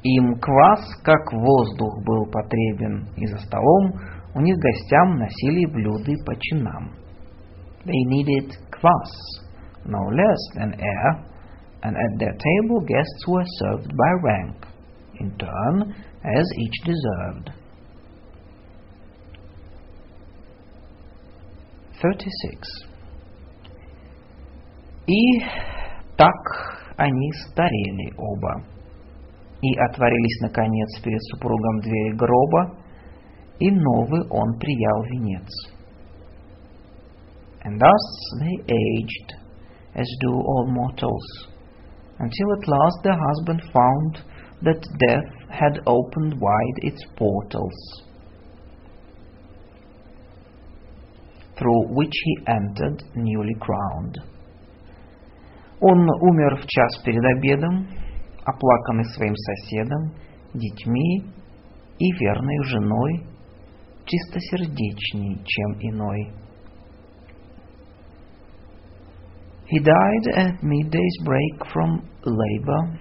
Им 0.03 0.39
квас, 0.39 0.83
как 1.03 1.33
воздух, 1.33 2.03
был 2.05 2.25
потребен, 2.31 3.07
и 3.17 3.25
за 3.27 3.37
столом 3.39 3.93
у 4.35 4.41
них 4.41 4.55
гостям 4.57 5.17
носили 5.17 5.65
блюды 5.65 6.15
по 6.25 6.33
чинам. 6.35 6.91
They 7.85 8.03
needed 8.09 8.51
kvass, 8.71 9.11
no 9.85 9.99
less 10.09 10.41
than 10.55 10.73
air, 10.79 11.25
and 11.83 11.95
at 11.95 12.19
their 12.19 12.33
table 12.33 12.81
guests 12.81 13.27
were 13.27 13.45
served 13.59 13.89
by 13.95 14.11
rank, 14.23 14.67
in 15.19 15.31
turn 15.37 15.95
as 16.23 16.45
each 16.57 16.83
deserved. 16.85 17.51
36. 22.01 22.87
И 25.07 25.39
так 26.15 26.35
они 26.97 27.31
старели 27.31 28.13
оба, 28.17 28.63
и 29.61 29.75
отворились, 29.79 30.41
наконец, 30.41 31.01
перед 31.01 31.21
супругом 31.31 31.79
двери 31.79 32.15
гроба, 32.15 32.77
и 33.59 33.71
новый 33.71 34.27
он 34.29 34.59
приял 34.59 35.03
венец. 35.03 35.47
And 37.63 37.79
thus 37.79 38.39
they 38.39 38.55
aged, 38.67 39.33
as 39.95 40.07
do 40.21 40.31
all 40.31 40.67
mortals, 40.67 41.47
until 42.19 42.53
at 42.53 42.67
last 42.67 43.03
the 43.03 43.15
husband 43.15 43.61
found 43.73 44.23
that 44.61 44.81
death 45.07 45.40
had 45.52 45.78
opened 45.86 46.40
wide 46.40 46.78
its 46.78 47.04
portals, 47.16 48.02
through 51.58 51.94
which 51.94 52.12
he 52.24 52.38
entered 52.46 53.04
newly 53.14 53.54
crowned. 53.60 54.16
Он 55.80 56.08
умер 56.20 56.56
в 56.56 56.66
час 56.66 57.02
перед 57.04 57.22
обедом, 57.36 57.86
оплаканный 58.44 59.04
своим 59.14 59.34
соседом, 59.36 60.14
детьми 60.54 61.24
и 61.98 62.12
верной 62.12 62.64
женой, 62.64 63.26
чистосердечней, 64.06 65.42
чем 65.44 65.80
иной. 65.80 66.32
He 69.66 69.78
died 69.78 70.26
at 70.36 70.62
midday's 70.62 71.18
break 71.24 71.66
from 71.72 72.02
labor, 72.24 72.98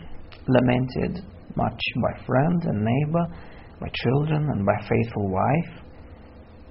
lamented 0.48 1.31
much 1.55 1.81
by 2.03 2.25
friend 2.25 2.65
and 2.65 2.85
neighbor, 2.85 3.27
by 3.81 3.89
children 3.93 4.49
and 4.51 4.65
by 4.65 4.77
faithful 4.89 5.29
wife, 5.31 5.87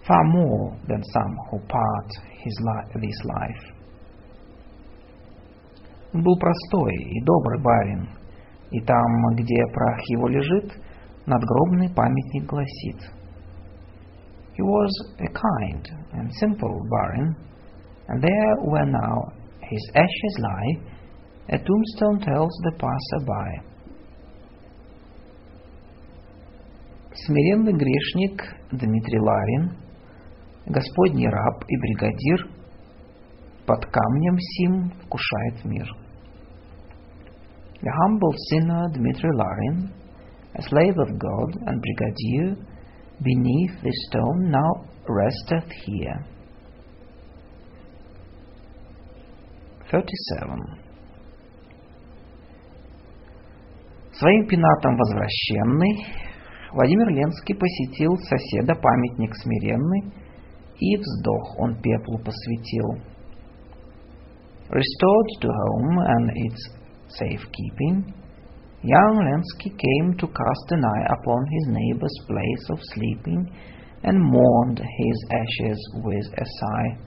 far 0.07 0.23
more 0.25 0.77
than 0.87 1.01
some 1.03 1.35
who 1.49 1.59
part 1.67 2.09
his 2.43 2.55
li- 2.61 3.01
this 3.01 3.19
life. 3.25 3.75
Он 6.13 6.23
был 6.23 6.37
простой 6.39 6.93
и 6.93 7.23
добрый 7.25 7.61
барин, 7.61 8.09
и 8.71 8.79
там, 8.81 9.35
где 9.35 9.65
прах 9.73 9.99
его 10.09 10.27
лежит, 10.27 10.71
надгробный 11.25 11.89
памятник 11.93 12.45
гласит. 12.45 13.11
He 14.55 14.61
was 14.61 14.91
a 15.19 15.27
kind 15.27 15.85
and 16.13 16.31
simple 16.39 16.79
barin, 16.89 17.35
and 18.07 18.21
there 18.21 18.55
where 18.63 18.85
now 18.85 19.33
his 19.59 19.91
ashes 19.93 20.39
lie, 20.39 20.79
a 21.49 21.57
tombstone 21.57 22.19
tells 22.21 22.51
the 22.63 22.71
passer-by. 22.79 23.68
Смиренный 27.12 27.72
грешник 27.72 28.40
Дмитрий 28.70 29.18
Ларин, 29.18 29.76
Господний 30.66 31.28
раб 31.28 31.64
и 31.66 31.76
бригадир, 31.76 32.48
под 33.66 33.84
камнем 33.86 34.38
сим 34.38 34.90
вкушает 35.02 35.64
мир. 35.64 35.86
The 37.82 37.90
humble 37.90 38.34
sinner 38.50 38.86
Dmitry 38.92 39.30
Larin, 39.32 39.90
a 40.54 40.62
slave 40.62 40.96
of 40.98 41.18
God 41.18 41.56
and 41.66 41.80
brigadier, 41.80 42.56
beneath 43.20 43.80
this 43.82 43.94
stone 44.08 44.50
now 44.50 44.70
resteth 45.08 45.70
here. 45.86 46.24
37. 49.90 50.78
Своим 54.12 54.46
пенатом 54.46 54.96
возвращенный, 54.96 56.29
Владимир 56.72 57.08
Ленский 57.08 57.56
посетил 57.56 58.16
соседа 58.16 58.74
памятник 58.74 59.34
смиренный, 59.34 60.12
и 60.78 60.96
вздох 60.96 61.58
он 61.58 61.74
пеплу 61.82 62.18
посвятил. 62.18 63.10
Restored 64.70 65.30
to 65.40 65.48
home 65.48 65.98
and 66.06 66.30
its 66.36 66.70
safekeeping, 67.18 68.14
young 68.82 69.18
Lensky 69.18 69.70
came 69.76 70.16
to 70.16 70.28
cast 70.28 70.70
an 70.70 70.84
eye 70.84 71.06
upon 71.18 71.44
his 71.50 71.66
neighbor's 71.66 72.18
place 72.28 72.70
of 72.70 72.78
sleeping 72.94 73.50
and 74.04 74.16
mourned 74.20 74.78
his 74.78 75.26
ashes 75.28 75.78
with 76.04 76.26
a 76.38 76.44
sigh. 76.44 76.98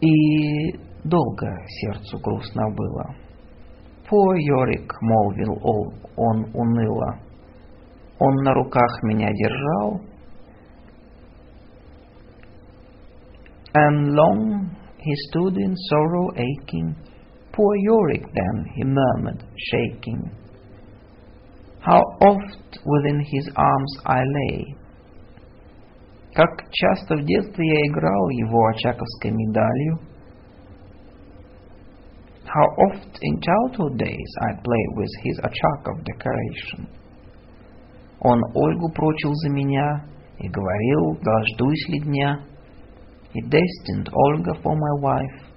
И 0.00 0.72
долго 1.02 1.56
сердцу 1.66 2.18
грустно 2.18 2.70
было. 2.70 3.27
Poor 4.08 4.36
Йорик, 4.36 4.90
молвил 5.02 5.60
он 6.16 6.46
уныло, 6.54 7.18
он 8.18 8.34
на 8.36 8.54
руках 8.54 9.02
меня 9.02 9.30
держал, 9.32 10.00
and 13.74 14.14
long 14.14 14.70
he 14.98 15.14
stood 15.28 15.56
in 15.56 15.74
sorrow 15.90 16.30
aching. 16.36 16.94
Poor 17.52 17.76
Yorick 17.76 18.24
then, 18.34 18.64
he 18.74 18.84
murmured, 18.84 19.44
shaking. 19.56 20.30
How 21.80 22.02
oft 22.20 22.78
within 22.84 23.20
his 23.20 23.50
arms 23.56 23.92
I 24.04 24.20
lay. 24.20 24.64
Как 26.34 26.70
часто 26.70 27.16
в 27.16 27.24
детстве 27.24 27.66
я 27.66 27.86
играл 27.88 28.28
его 28.28 28.66
очаковской 28.68 29.32
медалью. 29.32 29.98
How 32.47 32.67
oft 32.85 33.17
in 33.21 33.41
childhood 33.41 33.97
days 33.97 34.31
I 34.41 34.53
played 34.61 34.91
with 34.95 35.09
his 35.23 35.39
Achakov 35.39 36.03
decoration. 36.05 36.87
Он 38.19 38.39
Ольгу 38.53 38.89
прочил 38.93 39.33
за 39.33 39.49
меня 39.49 40.05
и 40.37 40.47
говорил, 40.47 41.17
дождусь 41.21 41.89
ли 41.89 41.99
дня. 41.99 42.39
He 43.33 43.41
destined 43.41 44.09
Olga 44.13 44.53
for 44.61 44.75
my 44.75 45.01
wife, 45.01 45.53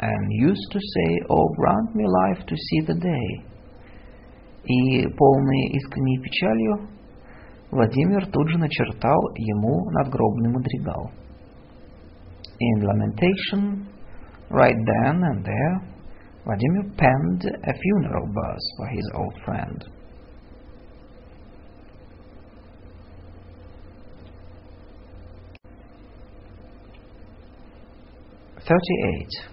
and 0.00 0.32
used 0.40 0.72
to 0.72 0.78
say, 0.80 1.20
Oh, 1.28 1.48
grant 1.56 1.94
me 1.94 2.04
life 2.06 2.46
to 2.46 2.56
see 2.56 2.80
the 2.86 2.94
day. 2.94 3.44
И 4.64 5.06
полный 5.14 5.68
искренней 5.76 6.18
печалью 6.20 6.88
Владимир 7.70 8.26
тут 8.26 8.48
же 8.48 8.58
начертал 8.58 9.20
ему 9.36 9.90
надгробный 9.90 10.48
Vladimir 16.44 16.90
penned 16.96 17.44
a 17.44 17.72
funeral 17.74 18.26
verse 18.32 18.72
for 18.76 18.86
his 18.88 19.10
old 19.14 19.34
friend. 19.44 19.84
Thirty-eight. 28.56 29.48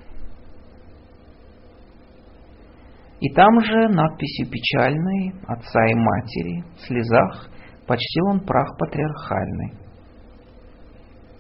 И 3.21 3.33
там 3.33 3.61
же 3.61 3.87
надписью 3.89 4.49
печальной 4.49 5.33
отца 5.47 5.85
и 5.87 5.95
матери 5.95 6.63
в 6.75 6.81
слезах 6.81 7.49
почтил 7.87 8.27
он 8.27 8.39
прах 8.41 8.77
патриархальный. 8.77 9.73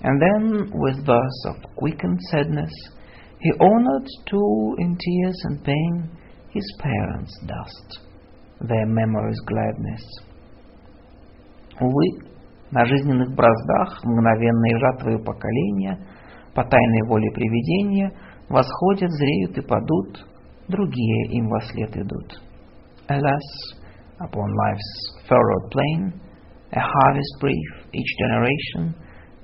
And 0.01 0.21
then, 0.21 0.71
with 0.71 1.05
verse 1.05 1.45
of 1.47 1.55
quickened 1.75 2.19
sadness, 2.31 2.71
he 3.39 3.51
honored 3.59 4.07
too 4.29 4.75
in 4.79 4.97
tears 4.97 5.39
and 5.45 5.63
pain 5.63 6.09
his 6.49 6.65
parents' 6.79 7.37
dust, 7.45 7.99
their 8.61 8.85
memories' 8.85 9.41
gladness. 9.45 10.03
Увы, 11.79 12.07
на 12.71 12.85
жизненных 12.85 13.35
браздах 13.35 14.03
мгновенной 14.03 14.79
жатвою 14.79 15.23
поколения, 15.23 15.99
по 16.53 16.63
тайной 16.63 17.07
воле 17.07 17.29
привидения, 17.31 18.11
восходят, 18.49 19.11
зреют 19.11 19.57
и 19.57 19.61
падут 19.61 20.25
другие 20.67 21.37
им 21.37 21.47
во 21.49 21.61
след 21.61 21.95
идут. 21.95 22.41
Alas, 23.07 23.45
upon 24.19 24.49
life's 24.55 25.27
furrowed 25.27 25.71
plain, 25.71 26.21
a 26.71 26.79
harvest 26.79 27.35
brief, 27.39 27.85
each 27.93 28.17
generation, 28.17 28.95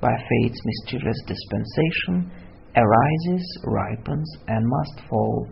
by 0.01 0.15
fate's 0.17 0.59
mysterious 0.65 1.21
dispensation, 1.27 2.31
arises, 2.75 3.59
ripens, 3.63 4.30
and 4.47 4.65
must 4.67 5.07
fall. 5.09 5.47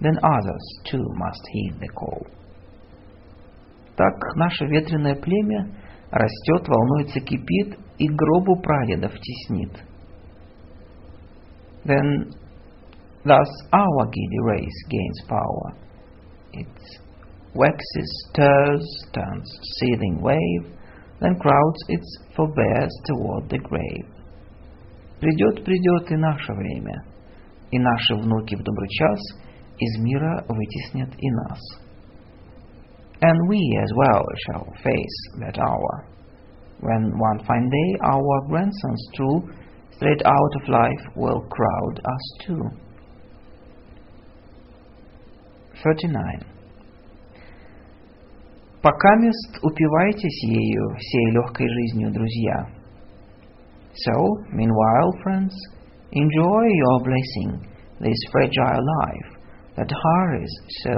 Then 0.00 0.18
others 0.22 0.78
too 0.84 1.04
must 1.14 1.42
heed 1.52 1.80
the 1.80 1.88
call. 1.88 2.26
Так 3.96 4.36
наше 4.36 4.66
ветреное 4.66 5.14
племя 5.16 5.70
растет, 6.10 6.68
волнуется, 6.68 7.20
кипит 7.20 7.78
и 7.98 8.08
гробу 8.08 8.56
прадедов 8.56 9.12
теснит. 9.18 9.82
Then 11.84 12.30
Thus, 13.26 13.48
our 13.72 14.06
giddy 14.06 14.40
race 14.44 14.84
gains 14.88 15.20
power. 15.28 15.74
It 16.52 16.68
waxes, 17.54 18.28
stirs, 18.30 19.04
turns 19.12 19.50
seething 19.80 20.20
wave, 20.20 20.72
then 21.20 21.34
crowds 21.40 21.82
its 21.88 22.18
forebears 22.36 22.94
toward 23.06 23.48
the 23.48 23.58
grave. 23.58 24.06
Придет, 25.21 25.63
придет 25.63 26.11
и 26.11 26.15
наше 26.15 26.51
время, 26.53 27.03
и 27.69 27.77
наши 27.77 28.15
внуки 28.15 28.55
в 28.55 28.63
добрый 28.63 28.89
час 28.89 29.19
из 29.77 30.03
мира 30.03 30.43
вытеснят 30.47 31.13
и 31.15 31.29
нас. 31.29 31.59
And 33.21 33.37
we 33.47 33.61
as 33.83 33.93
well 33.95 34.25
shall 34.47 34.65
face 34.83 35.17
that 35.41 35.59
hour, 35.59 36.07
when 36.79 37.11
one 37.19 37.39
fine 37.45 37.69
day 37.69 37.99
our 38.01 38.47
grandsons 38.47 39.09
true, 39.15 39.43
straight 39.91 40.23
out 40.25 40.55
of 40.59 40.67
life, 40.67 41.15
will 41.15 41.41
crowd 41.49 41.99
us 42.03 42.47
too. 42.47 42.63
39. 45.83 46.47
Пока 48.81 49.15
мест 49.17 49.59
упивайтесь 49.61 50.43
ею, 50.45 50.97
сей 50.97 51.31
легкой 51.31 51.67
жизнью, 51.69 52.11
друзья. 52.11 52.80
So, 53.93 54.13
meanwhile, 54.51 55.11
friends, 55.23 55.53
enjoy 56.11 56.63
your 56.67 56.99
blessing, 57.03 57.67
this 57.99 58.17
fragile 58.31 58.81
life 58.99 59.37
that 59.75 59.89
hurries 59.89 60.53
so. 60.83 60.95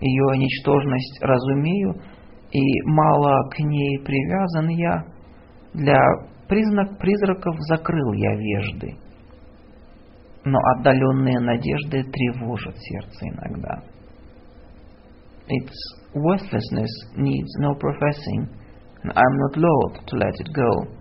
Ее 0.00 0.36
ничтожность 0.36 1.22
разумею, 1.22 1.94
и 2.52 2.82
мало 2.84 3.48
к 3.50 3.58
ней 3.60 3.98
привязан 4.04 4.68
я. 4.68 5.04
Для 5.72 6.00
признак 6.48 6.98
призраков 6.98 7.56
закрыл 7.60 8.12
я 8.12 8.34
вежды 8.36 8.96
но 10.46 10.58
отдаленные 10.76 11.40
надежды 11.40 12.04
тревожат 12.04 12.76
сердце 12.78 13.28
иногда. 13.28 13.82
Its 15.48 15.74
worthlessness 16.14 16.90
needs 17.16 17.52
no 17.58 17.74
professing, 17.74 18.48
and 19.02 19.12
I'm 19.12 19.36
not 19.38 19.56
loath 19.56 20.06
to 20.06 20.16
let 20.16 20.34
it 20.38 20.52
go. 20.54 20.95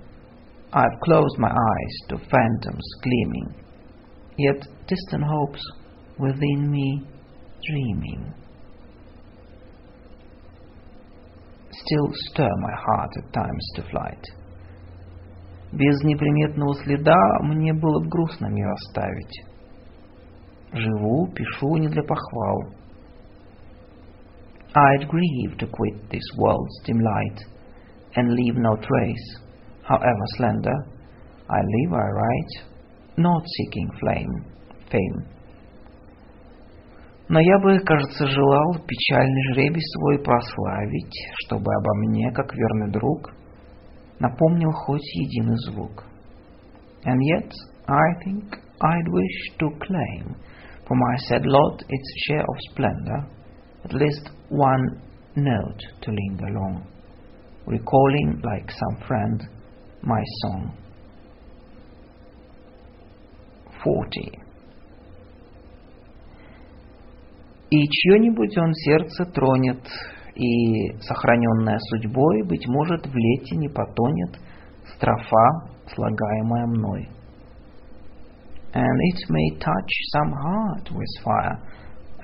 I've 0.74 1.00
closed 1.02 1.38
my 1.38 1.48
eyes 1.48 2.08
to 2.08 2.18
phantoms 2.18 2.86
gleaming, 3.02 3.54
yet 4.36 4.66
distant 4.86 5.24
hopes 5.24 5.60
within 6.18 6.70
me 6.70 7.02
dreaming. 7.66 8.32
Still 11.72 12.08
stir 12.12 12.50
my 12.60 12.72
heart 12.72 13.10
at 13.18 13.32
times 13.32 13.70
to 13.76 13.82
flight. 13.90 14.24
Без 15.72 16.02
неприметного 16.02 16.74
следа 16.82 17.38
мне 17.42 17.72
было 17.72 18.00
бы 18.00 18.08
грустно 18.08 18.46
мир 18.46 18.70
оставить. 18.72 19.44
Живу, 20.72 21.28
пишу 21.34 21.76
не 21.76 21.88
для 21.88 22.02
похвал. 22.02 22.74
I'd 24.74 25.08
grieve 25.08 25.58
to 25.58 25.66
quit 25.66 26.10
this 26.10 26.22
world's 26.36 26.80
dim 26.84 27.00
light 27.00 27.40
and 28.14 28.32
leave 28.32 28.56
no 28.56 28.76
trace, 28.76 29.40
however 29.84 30.24
slender. 30.36 30.76
I 31.48 31.58
live, 31.58 31.92
I 31.92 32.08
write, 32.14 32.54
not 33.16 33.42
seeking 33.56 33.90
flame, 34.00 34.44
fame. 34.90 35.26
Но 37.28 37.38
я 37.38 37.58
бы, 37.60 37.78
кажется, 37.80 38.26
желал 38.26 38.74
печальный 38.86 39.52
жребий 39.52 39.82
свой 39.94 40.18
прославить, 40.18 41.14
чтобы 41.44 41.72
обо 41.72 41.94
мне, 42.06 42.30
как 42.32 42.52
верный 42.54 42.90
друг, 42.90 43.32
напомнил 44.18 44.72
хоть 44.72 45.14
единый 45.14 45.56
звук. 45.66 46.04
And 47.04 47.18
yet, 47.22 47.50
I 47.86 48.24
think 48.24 48.44
I'd 48.80 49.08
wish 49.08 49.58
to 49.58 49.70
claim 49.78 50.36
for 50.86 50.96
my 50.96 51.16
sad 51.28 51.46
lot 51.46 51.82
its 51.88 52.12
share 52.26 52.42
of 52.42 52.56
splendor, 52.72 53.26
at 53.84 53.92
least 53.92 54.30
one 54.48 55.00
note 55.36 55.82
to 56.02 56.10
linger 56.10 56.50
long, 56.52 56.84
recalling 57.66 58.42
like 58.42 58.70
some 58.70 59.06
friend 59.06 59.40
my 60.05 60.23
song. 60.41 60.71
40. 63.83 64.45
И 67.71 67.87
чье-нибудь 67.89 68.57
он 68.57 68.73
сердце 68.73 69.25
тронет, 69.25 69.81
и 70.35 70.91
сохраненная 71.01 71.77
судьбой, 71.79 72.43
быть 72.47 72.65
может, 72.67 73.05
в 73.05 73.15
лете 73.15 73.55
не 73.57 73.67
потонет 73.67 74.39
строфа, 74.95 75.69
слагаемая 75.93 76.67
мной. 76.67 77.09
And 78.73 78.99
it 79.03 79.29
may 79.29 79.57
touch 79.59 79.91
some 80.13 80.31
heart 80.33 80.91
with 80.91 81.23
fire, 81.23 81.59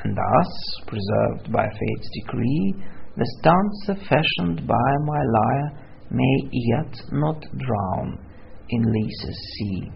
and 0.03 0.15
thus, 0.15 0.85
preserved 0.85 1.51
by 1.51 1.65
fate's 1.65 2.09
decree, 2.21 2.75
the 3.15 3.25
stanza 3.39 4.05
fashioned 4.07 4.67
by 4.67 4.89
my 5.05 5.23
lyre 5.23 5.90
may 6.10 6.48
yet 6.50 6.94
not 7.12 7.40
drown 7.52 8.18
in 8.68 8.82
Lisa's 8.82 9.40
sea. 9.58 9.92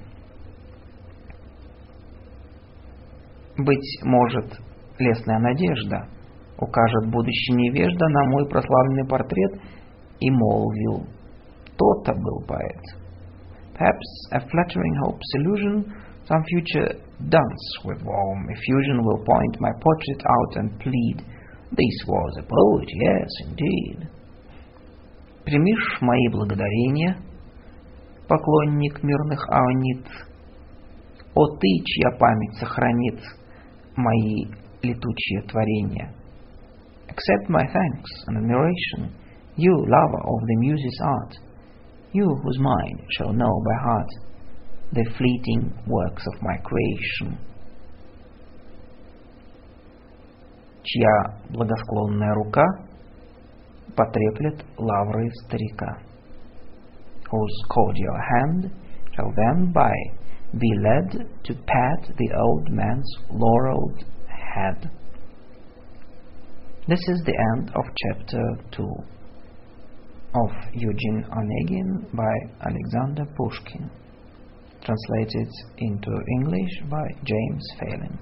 Быть 3.59 4.03
может, 4.05 4.59
лесная 4.99 5.39
надежда — 5.39 6.21
укажет 6.61 7.11
будущий 7.11 7.55
невежда 7.55 8.07
на 8.09 8.25
мой 8.31 8.49
прославленный 8.49 9.07
портрет 9.09 9.61
и 10.21 10.31
молвил, 10.31 11.07
то-то 11.77 12.13
был 12.13 12.45
поэт. 12.47 13.01
Perhaps 13.75 14.09
a 14.33 14.41
flattering 14.41 14.95
hope's 15.03 15.35
illusion, 15.37 15.85
some 16.29 16.45
future 16.45 17.01
dunce 17.31 17.67
with 17.85 18.03
warm 18.03 18.47
effusion 18.51 19.03
will 19.03 19.25
point 19.25 19.61
my 19.61 19.73
portrait 19.81 20.23
out 20.29 20.57
and 20.57 20.79
plead, 20.79 21.25
this 21.73 22.07
was 22.07 22.37
a 22.39 22.43
poet, 22.43 22.89
yes, 22.93 23.29
indeed. 23.47 24.09
Примишь 25.46 26.02
мои 26.02 26.28
благодарения, 26.32 27.18
поклонник 28.28 29.04
мирных 29.04 29.48
аонит, 29.48 30.08
о 31.36 31.46
ты, 31.58 31.68
чья 31.86 32.10
память 32.18 32.58
сохранит 32.58 33.20
мои 33.96 34.46
летучие 34.82 35.44
творения. 35.44 36.12
Accept 37.10 37.48
my 37.50 37.62
thanks 37.62 38.10
and 38.26 38.38
admiration, 38.38 39.14
you 39.56 39.72
lover 39.72 40.22
of 40.24 40.42
the 40.48 40.56
muse's 40.58 41.00
art, 41.04 41.38
you 42.12 42.26
whose 42.26 42.60
mind 42.60 43.02
shall 43.12 43.32
know 43.32 43.62
by 43.64 43.76
heart 43.84 44.10
the 44.94 45.04
fleeting 45.16 45.72
works 45.86 46.26
of 46.26 46.42
my 46.42 46.58
creation. 46.64 47.38
Чья 50.82 51.40
благосклонная 51.50 52.34
рука 52.34 52.66
потреплет 53.97 54.65
лавры 54.77 55.31
старика, 55.45 55.99
whose 57.31 57.65
cordial 57.69 58.17
hand 58.31 58.71
shall 59.15 59.33
then 59.37 59.73
by 59.73 59.93
be 60.59 60.73
led 60.79 61.29
to 61.45 61.55
pat 61.55 62.17
the 62.17 62.31
old 62.37 62.71
man's 62.71 63.11
laureled 63.31 64.05
head. 64.27 64.91
This 66.89 67.01
is 67.09 67.23
the 67.25 67.37
end 67.55 67.71
of 67.77 67.85
chapter 68.03 68.43
2 68.73 68.83
of 70.35 70.51
Eugene 70.73 71.25
Onegin 71.31 72.07
by 72.15 72.35
Alexander 72.67 73.25
Pushkin, 73.37 73.91
translated 74.83 75.49
into 75.79 76.11
English 76.41 76.83
by 76.89 77.07
James 77.25 77.65
Phelan. 77.79 78.19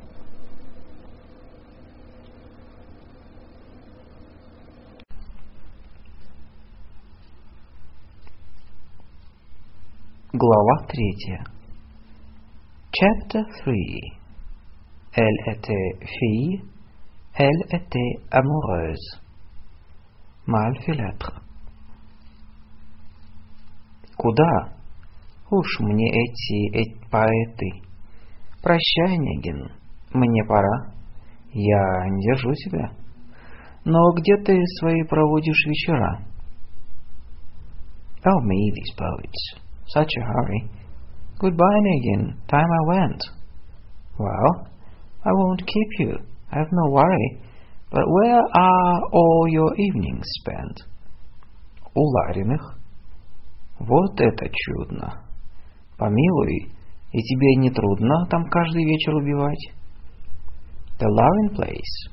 Глава 10.35 10.87
третья. 10.87 11.45
Chapter 12.91 13.43
3 13.65 13.75
Elle 15.15 15.39
était 15.45 15.99
fille, 16.01 16.63
elle 17.35 17.61
était 17.69 18.19
amoureuse. 18.31 19.21
Mal 20.47 20.73
lettre. 20.87 21.39
Куда? 24.17 24.73
Уж 25.51 25.79
мне 25.81 26.09
эти, 26.09 26.77
эти 26.77 27.09
поэты. 27.11 27.83
Прощай, 28.63 29.15
Негин, 29.19 29.71
мне 30.15 30.43
пора. 30.45 30.95
Я 31.51 32.09
не 32.09 32.23
держу 32.23 32.51
тебя. 32.55 32.89
Но 33.85 33.99
где 34.13 34.35
ты 34.37 34.59
свои 34.79 35.03
проводишь 35.03 35.63
вечера? 35.67 36.25
Oh, 38.25 38.41
me, 38.41 38.71
these 38.71 38.95
poets. 38.97 39.62
Such 39.88 40.10
a 40.20 40.24
hurry. 40.24 40.70
Goodbye, 41.38 41.80
Negin. 41.82 42.34
Time 42.48 42.66
I 42.66 42.86
went. 42.86 43.22
Well, 44.18 44.68
I 45.24 45.30
won't 45.32 45.66
keep 45.66 45.88
you. 46.00 46.16
Have 46.50 46.66
no 46.72 46.90
worry. 46.90 47.40
But 47.90 48.04
where 48.06 48.42
are 48.54 49.02
all 49.12 49.46
your 49.48 49.72
evenings 49.76 50.26
spent? 50.40 50.82
У 51.94 52.00
Лариных. 52.00 52.60
Вот 53.78 54.20
это 54.20 54.48
чудно. 54.52 55.22
Помилуй, 55.96 56.70
и 57.12 57.22
тебе 57.22 57.56
не 57.56 57.70
трудно 57.70 58.26
там 58.28 58.44
каждый 58.50 58.84
вечер 58.84 59.14
убивать? 59.14 59.72
The 60.98 61.06
Larin 61.06 61.54
place. 61.54 62.10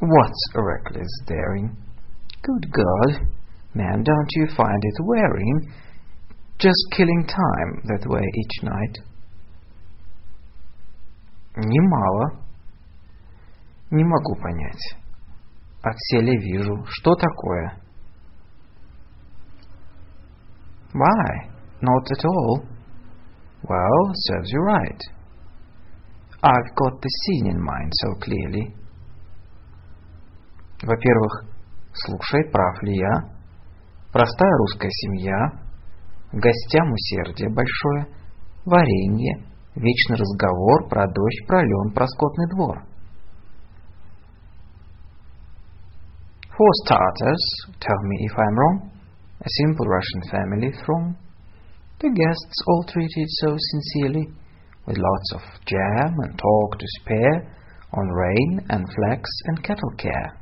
What's 0.00 0.54
reckless 0.54 1.08
daring? 1.26 1.76
Good 2.42 2.70
God, 2.72 3.28
man, 3.74 4.02
don't 4.02 4.30
you 4.36 4.46
find 4.56 4.82
it 4.82 5.04
wearing? 5.04 5.72
Just 6.61 6.93
killing 6.95 7.25
time 7.25 7.81
that 7.85 8.05
way 8.05 8.21
each 8.21 8.61
night. 8.61 8.95
Немало. 11.57 12.45
Не 13.89 14.03
могу 14.03 14.35
понять. 14.35 14.95
От 15.81 15.95
селя 15.97 16.39
вижу. 16.39 16.85
Что 16.85 17.15
такое? 17.15 17.81
Why? 20.93 21.49
Not 21.81 22.11
at 22.11 22.25
all. 22.25 22.67
Well, 23.63 24.13
serves 24.13 24.51
you 24.51 24.61
right. 24.61 25.01
I've 26.43 26.75
got 26.75 27.01
the 27.01 27.09
scene 27.09 27.47
in 27.47 27.59
mind 27.59 27.91
so 28.01 28.13
clearly. 28.19 28.75
Во-первых, 30.83 31.45
слушай, 31.93 32.43
прав 32.51 32.83
ли 32.83 32.97
я? 32.97 33.31
Простая 34.11 34.51
русская 34.59 34.89
семья, 34.91 35.60
гостям 36.32 36.92
усердие 36.92 37.48
большое, 37.50 38.06
варенье, 38.64 39.44
вечный 39.74 40.16
разговор 40.16 40.88
про 40.88 41.06
дождь, 41.06 41.46
про 41.46 41.62
лен, 41.62 41.92
про 41.94 42.06
скотный 42.06 42.48
двор. 42.50 42.84
For 46.56 46.70
starters, 46.84 47.44
tell 47.80 48.00
me 48.04 48.16
if 48.24 48.32
I'm 48.38 48.56
wrong, 48.56 48.90
a 49.40 49.48
simple 49.60 49.86
Russian 49.86 50.22
family 50.30 50.72
from 50.84 51.16
the 52.00 52.08
guests 52.08 52.62
all 52.66 52.84
treated 52.84 53.28
so 53.28 53.56
sincerely, 53.58 54.26
with 54.86 54.96
lots 54.96 55.34
of 55.34 55.42
jam 55.66 56.14
and 56.22 56.38
talk 56.38 56.78
to 56.78 56.86
spare 57.00 57.52
on 57.92 58.08
rain 58.08 58.66
and 58.70 58.84
flax 58.94 59.30
and 59.46 59.62
cattle 59.62 59.92
care. 59.98 60.40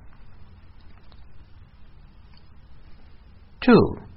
2. 3.62 4.07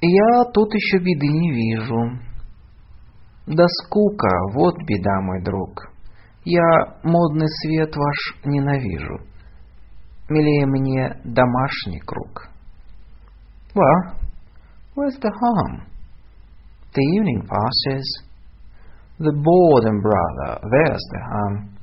Я 0.00 0.44
тут 0.52 0.74
еще 0.74 0.98
беды 0.98 1.28
не 1.28 1.50
вижу. 1.52 2.18
Да 3.46 3.66
скука, 3.68 4.28
вот 4.54 4.74
беда, 4.86 5.20
мой 5.20 5.42
друг. 5.42 5.92
Я 6.44 6.98
модный 7.02 7.48
свет 7.48 7.94
ваш 7.96 8.44
ненавижу. 8.44 9.18
Милее 10.28 10.66
мне 10.66 11.20
домашний 11.24 12.00
круг. 12.00 12.48
Well, 13.74 14.16
where's 14.94 15.18
the 15.20 15.30
harm? 15.30 15.86
The 16.94 17.02
evening 17.16 17.46
passes. 17.46 18.06
The 19.18 19.32
boredom, 19.32 20.00
brother, 20.00 20.60
there's 20.70 21.04
the 21.12 21.20
harm. 21.30 21.78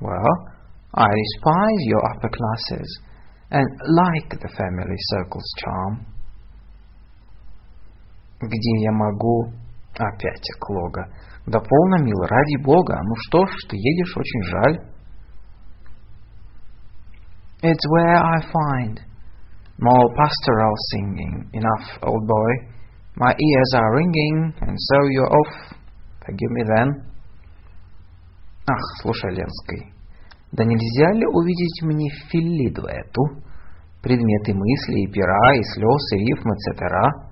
Well, 0.00 0.56
I 0.94 1.08
despise 1.08 1.82
your 1.86 2.02
upper 2.10 2.28
classes 2.28 3.00
and 3.50 3.66
like 3.88 4.30
the 4.30 4.48
family 4.56 4.96
circle's 5.12 5.52
charm. 5.58 6.06
Где 8.41 8.83
я 8.83 8.91
могу... 8.91 9.53
Опять 9.93 10.49
эклога. 10.55 11.05
Да 11.45 11.59
полно, 11.59 11.97
мил, 12.03 12.17
ради 12.21 12.63
бога. 12.63 12.97
Ну 13.03 13.15
что 13.27 13.45
ж, 13.45 13.51
ты 13.69 13.75
едешь, 13.75 14.15
очень 14.15 14.43
жаль. 14.43 14.79
It's 17.61 17.85
where 17.91 18.17
I 18.17 18.41
find 18.41 18.99
more 19.77 20.07
pastoral 20.15 20.75
singing. 20.91 21.49
Enough, 21.53 22.01
old 22.01 22.25
boy. 22.25 22.71
My 23.15 23.35
ears 23.37 23.73
are 23.75 23.95
ringing, 23.95 24.53
and 24.61 24.75
so 24.77 24.97
you're 25.09 25.27
off. 25.29 25.75
Forgive 26.25 26.51
me 26.51 26.63
then. 26.63 27.11
Ах, 28.67 29.01
слушай, 29.01 29.35
Ленский, 29.35 29.93
да 30.51 30.63
нельзя 30.63 31.11
ли 31.13 31.25
увидеть 31.25 31.81
мне 31.83 32.09
филлиду 32.29 32.83
эту? 32.83 33.43
Предметы 34.01 34.53
мысли 34.53 35.01
и 35.01 35.11
пера, 35.11 35.55
и 35.55 35.63
слез, 35.73 36.11
и 36.13 36.17
рифм, 36.17 36.49
etc. 36.51 37.30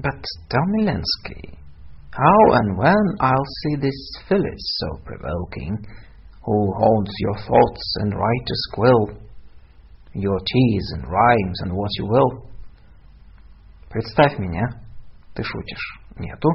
But 0.00 0.22
tell 0.50 0.66
me, 0.66 0.84
Lenski, 0.84 1.56
how 2.10 2.52
and 2.52 2.76
when 2.78 3.04
I'll 3.20 3.50
see 3.62 3.76
this 3.76 4.16
Phyllis 4.28 4.78
so 4.80 5.00
provoking, 5.04 5.76
who 6.44 6.74
holds 6.76 7.10
your 7.18 7.36
thoughts 7.38 7.94
and 8.00 8.14
writer's 8.14 8.66
quill, 8.72 9.18
your 10.12 10.38
teas 10.38 10.92
and 10.94 11.04
rhymes 11.10 11.60
and 11.62 11.72
what 11.72 11.90
you 11.98 12.06
will? 12.06 12.50
Представь 13.90 14.38
меня. 14.38 14.66
Ты 15.34 15.42
шутишь. 15.42 16.00
Нету. 16.18 16.48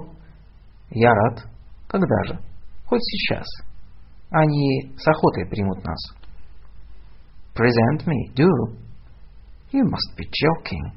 Я 0.91 1.11
рад. 1.13 1.43
Когда 1.87 2.23
же? 2.25 2.39
Хоть 2.85 3.01
сейчас. 3.03 3.45
Они 4.31 4.93
с 4.97 5.07
охотой 5.07 5.45
примут 5.49 5.83
нас. 5.83 5.99
Present 7.55 8.05
me, 8.07 8.33
do. 8.35 8.47
You 9.71 9.83
must 9.83 10.15
be 10.15 10.25
joking. 10.25 10.91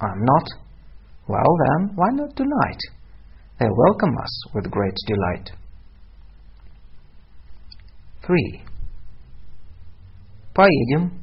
I'm 0.00 0.24
not. 0.24 0.48
Well 1.28 1.56
then, 1.66 1.96
why 1.96 2.10
not 2.12 2.36
tonight? 2.36 2.80
They 3.58 3.66
welcome 3.68 4.14
us 4.18 4.54
with 4.54 4.70
great 4.70 4.94
delight. 5.06 5.52
3. 8.26 8.62
Поедем. 10.54 11.22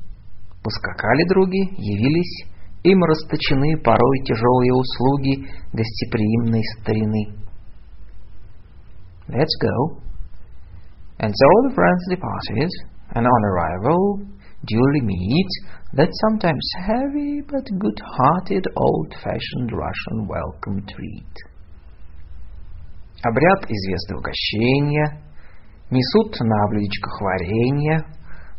Ускакали 0.66 1.28
други, 1.28 1.62
явились, 1.78 2.46
им 2.84 3.04
расточены 3.04 3.78
порой 3.84 4.20
тяжелые 4.26 4.74
услуги 4.74 5.50
гостеприимной 5.74 6.62
старины. 6.80 7.44
Let's 9.28 9.56
go. 9.62 10.00
And 11.20 11.32
so 11.34 11.48
the 11.68 11.74
friends 11.76 12.04
departed, 12.10 12.70
and 13.16 13.26
on 13.26 13.46
arrival 13.46 14.20
duly 14.66 15.02
meet 15.02 15.50
that 15.94 16.10
sometimes 16.28 16.66
heavy 16.86 17.42
but 17.42 17.66
good-hearted 17.78 18.66
old-fashioned 18.76 19.72
Russian 19.72 20.28
welcome 20.28 20.86
treat. 20.88 21.34
Обряд 23.24 23.70
известного 23.70 24.20
угощения, 24.20 25.22
несут 25.90 26.40
на 26.40 26.68
блюдечках 26.70 27.22
варенье, 27.22 28.06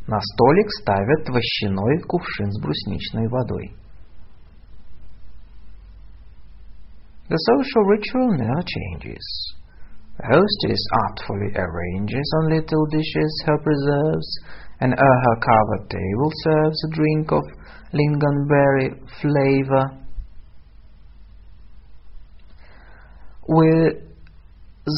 на 0.06 0.20
столик 0.20 0.70
ставят 0.80 1.28
вощаной 1.28 2.00
кувшин 2.06 2.50
с 2.50 2.60
брусничной 2.60 3.28
водой. 3.28 3.74
The 7.28 7.38
social 7.38 7.84
ritual 7.88 8.36
never 8.36 8.62
changes. 8.62 9.54
The 10.18 10.26
hostess 10.28 10.82
artfully 11.08 11.50
arranges 11.56 12.28
on 12.38 12.50
little 12.50 12.86
dishes 12.86 13.42
her 13.46 13.58
preserves 13.58 14.28
and 14.81 14.93
her 14.93 15.35
covered 15.41 15.89
table 15.89 16.31
serves 16.43 16.83
a 16.85 16.95
drink 16.95 17.31
of 17.31 17.43
lingonberry 17.93 18.95
flavor 19.21 19.99
with 23.47 24.09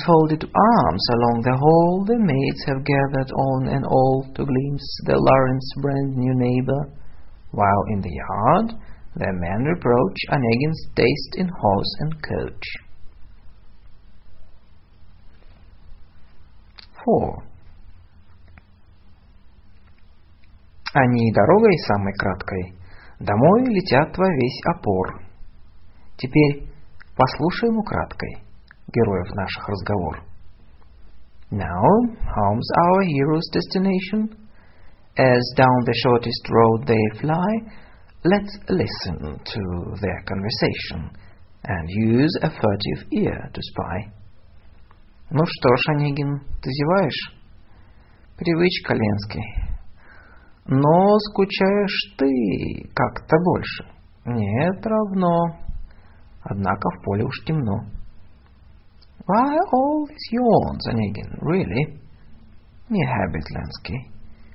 folded 0.06 0.44
arms 0.44 1.06
along 1.14 1.42
the 1.44 1.58
hall, 1.58 2.06
the 2.08 2.20
maids 2.20 2.64
have 2.68 2.86
gathered 2.86 3.32
on 3.32 3.68
and 3.68 3.86
all 3.86 4.24
to 4.36 4.46
glimpse 4.46 5.02
the 5.06 5.18
Lawrence 5.18 5.74
brand 5.82 6.16
new 6.16 6.34
neighbor, 6.36 6.92
while 7.52 7.84
in 7.90 8.02
the 8.02 8.12
yard 8.12 8.80
the 9.16 9.28
men 9.28 9.64
reproach 9.66 10.18
Onegin's 10.30 10.88
taste 10.96 11.36
in 11.36 11.48
horse 11.48 11.96
and 12.00 12.14
coach. 12.24 12.64
4. 17.04 17.44
Они 20.94 21.32
дорогой 21.32 21.78
самой 21.88 22.14
краткой 22.14 22.74
домой 23.20 23.64
летят 23.66 24.18
во 24.18 24.28
весь 24.28 24.62
опор. 24.76 25.22
Теперь 26.18 26.68
послушаем 27.16 27.78
украдкой 27.78 28.44
героев 28.94 29.34
наших 29.34 29.70
разговор. 29.70 30.22
Now, 31.50 31.84
home's 32.36 32.70
our 32.78 33.04
hero's 33.04 33.48
destination. 33.54 34.38
As 35.18 35.42
down 35.58 35.84
the 35.86 35.94
shortest 36.04 36.50
road 36.50 36.88
they 36.88 37.20
fly, 37.20 37.52
let's 38.24 38.58
listen 38.70 39.40
to 39.44 39.96
their 40.00 40.24
conversation 40.26 41.12
and 41.64 41.90
use 41.90 42.34
a 42.42 42.50
furtive 42.50 43.08
ear 43.12 43.50
to 43.54 43.62
spy. 43.62 44.12
Ну 45.30 45.46
что 45.46 45.76
ж, 45.78 45.96
Онегин, 45.96 46.40
ты 46.62 46.70
зеваешь? 46.70 47.34
Привычка, 48.38 48.94
Ленский. 48.94 49.71
Но 50.74 51.20
скучаешь 51.20 52.16
ты 52.18 52.32
как-то 52.96 53.36
больше. 53.44 53.84
Нет, 54.26 54.86
равно. 54.86 55.58
Однако 56.44 56.90
в 56.90 57.04
поле 57.04 57.26
уж 57.26 57.44
темно. 57.46 57.82
Why 59.28 59.58
all 59.74 60.08
these 60.08 60.32
yawns, 60.32 60.88
Onegin, 60.88 61.30
really? 61.42 62.00
Mere 62.88 63.06
habit, 63.06 63.44
Lansky. 63.54 63.98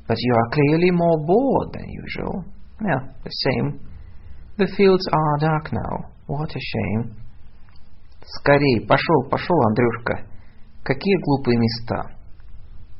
But 0.08 0.16
you 0.18 0.34
are 0.34 0.50
clearly 0.52 0.90
more 0.90 1.18
bored 1.26 1.74
than 1.74 1.86
usual. 1.86 2.44
Yeah, 2.80 3.12
the 3.22 3.30
same. 3.30 3.80
The 4.56 4.68
fields 4.74 5.06
are 5.12 5.38
dark 5.38 5.70
now. 5.70 6.12
What 6.28 6.48
a 6.48 6.60
shame. 6.60 7.14
Скорей, 8.24 8.86
пошел, 8.88 9.28
пошел, 9.30 9.56
Андрюшка. 9.68 10.26
Какие 10.82 11.16
глупые 11.24 11.58
места. 11.58 12.16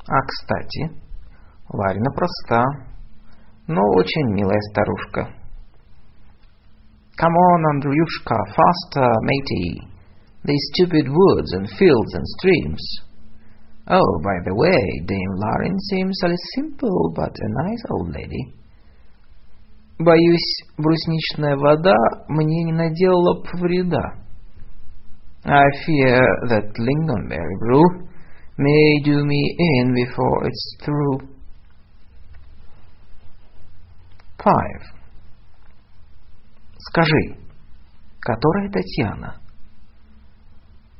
А, 0.07 0.21
кстати, 0.21 0.91
Ларина 1.73 2.11
проста, 2.15 2.63
но 3.68 3.82
очень 3.96 4.34
милая 4.34 4.60
старушка. 4.72 5.42
Come 7.20 7.36
on, 7.36 7.62
Andrewushka, 7.76 8.36
faster, 8.56 9.10
matey. 9.24 9.82
These 10.44 10.70
stupid 10.74 11.08
woods 11.08 11.54
and 11.54 11.70
fields 11.78 12.14
and 12.14 12.26
streams. 12.40 12.82
Oh, 13.88 14.20
by 14.24 14.38
the 14.46 14.56
way, 14.56 15.02
Dame 15.06 15.36
Larin 15.36 15.78
seems 15.90 16.18
a 16.24 16.34
simple 16.56 17.12
but 17.16 17.30
a 17.30 17.64
nice 17.64 17.84
old 17.92 18.16
lady. 18.16 18.54
Боюсь, 20.00 20.64
брусничная 20.78 21.56
вода 21.58 21.96
мне 22.28 22.64
не 22.64 22.74
наделала 22.74 23.44
б 23.44 23.50
вреда. 23.54 24.22
I 25.44 25.64
fear 25.86 26.22
that 26.50 26.74
lingonberry 26.78 27.58
brew 27.60 27.84
may 28.58 29.02
do 29.04 29.24
me 29.26 29.56
in 29.58 29.94
before 29.94 30.46
it's 30.48 30.78
through. 30.84 31.20
5. 34.47 34.53
Скажи, 36.79 37.37
которая 38.21 38.71
Татьяна? 38.71 39.41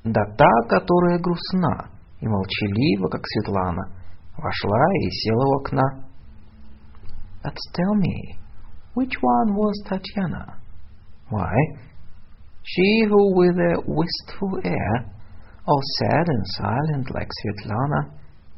Да 0.03 0.21
та, 0.37 0.51
которая 0.69 1.21
грустна 1.21 1.91
и 2.21 2.27
молчалива, 2.27 3.09
как 3.09 3.21
Светлана, 3.25 3.93
вошла 4.37 4.85
и 5.01 5.11
села 5.11 5.45
у 5.47 5.61
окна. 5.61 6.07
But 7.45 7.55
tell 7.75 7.95
me, 7.95 8.37
which 8.97 9.15
one 9.23 9.55
was 9.55 9.75
Tatiana? 9.89 10.59
Why, 11.31 11.55
she 12.65 13.05
who 13.09 13.37
with 13.37 13.57
a 13.57 13.81
wistful 13.87 14.59
air, 14.65 15.13
all 15.67 15.83
sad 15.99 16.27
and 16.27 16.45
silent 16.59 17.11
like 17.15 17.31
Svetlana, 17.31 18.11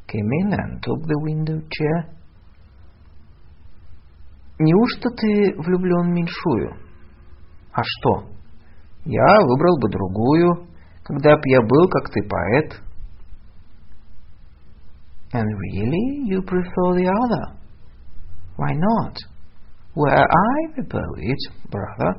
came 0.07 0.29
in 0.41 0.53
and 0.53 0.81
took 0.81 1.01
the 1.05 1.19
window 1.21 1.61
chair. 1.69 2.18
Неужто 4.59 5.09
ты 5.09 5.53
влюблен 5.57 6.11
в 6.11 6.13
меньшую? 6.13 6.75
А 7.71 7.81
что? 7.81 8.29
Я 9.05 9.35
выбрал 9.41 9.79
бы 9.79 9.89
другую, 9.89 10.67
когда 11.03 11.35
б 11.35 11.41
я 11.45 11.61
был, 11.61 11.87
как 11.87 12.11
ты, 12.11 12.21
поэт. 12.27 12.81
And 15.31 15.45
really, 15.45 16.27
you 16.27 16.41
prefer 16.41 16.93
the 16.95 17.07
other? 17.07 17.59
Why 18.57 18.73
not? 18.73 19.15
Were 19.95 20.09
I 20.09 20.73
the 20.75 20.83
poet, 20.83 21.37
brother, 21.71 22.13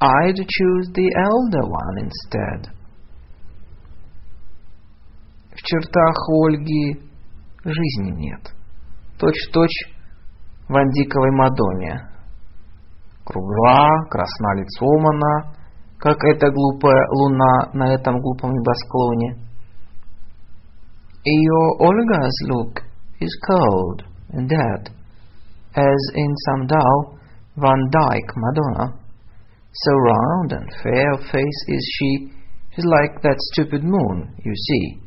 I'd 0.00 0.36
choose 0.36 0.88
the 0.94 1.08
elder 1.14 1.64
one 1.66 2.08
instead. 2.08 2.74
В 5.52 5.62
чертах 5.62 6.28
Ольги 6.28 7.00
жизни 7.64 8.10
нет. 8.10 8.52
Точь-точь 9.18 9.89
в 9.89 9.89
Андиковой 10.69 11.31
Мадоне. 11.31 12.09
Кругла, 13.25 13.87
красна 14.09 14.55
лицом 14.55 15.07
она, 15.07 15.53
как 15.99 16.17
эта 16.23 16.51
глупая 16.51 17.07
луна 17.09 17.71
на 17.73 17.93
этом 17.93 18.19
глупом 18.19 18.51
небосклоне. 18.51 19.45
Your 21.25 21.77
Olga's 21.79 22.37
look 22.49 22.83
is 23.19 23.35
cold 23.47 24.03
and 24.33 24.47
dead, 24.47 24.91
as 25.75 26.11
in 26.13 26.35
some 26.45 26.67
dull 26.67 27.17
Van 27.55 27.89
Dyck 27.89 28.27
Madonna. 28.35 28.93
So 29.73 29.91
round 29.91 30.51
and 30.51 30.69
fair 30.83 31.13
of 31.13 31.21
face 31.21 31.61
is 31.67 31.95
she, 31.97 32.31
she's 32.75 32.85
like 32.85 33.21
that 33.23 33.37
stupid 33.53 33.83
moon 33.83 34.35
you 34.43 34.53
see. 34.55 35.01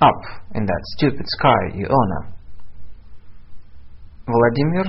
Up 0.00 0.22
in 0.54 0.64
that 0.64 0.82
stupid 0.96 1.26
sky 1.26 1.74
you 1.74 1.86
honor. 1.86 2.31
Владимир 4.25 4.85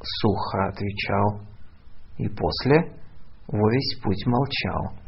сухо 0.00 0.68
отвечал, 0.68 1.40
и 2.18 2.28
после 2.28 2.96
во 3.48 3.70
весь 3.70 4.00
путь 4.00 4.26
молчал. 4.26 5.06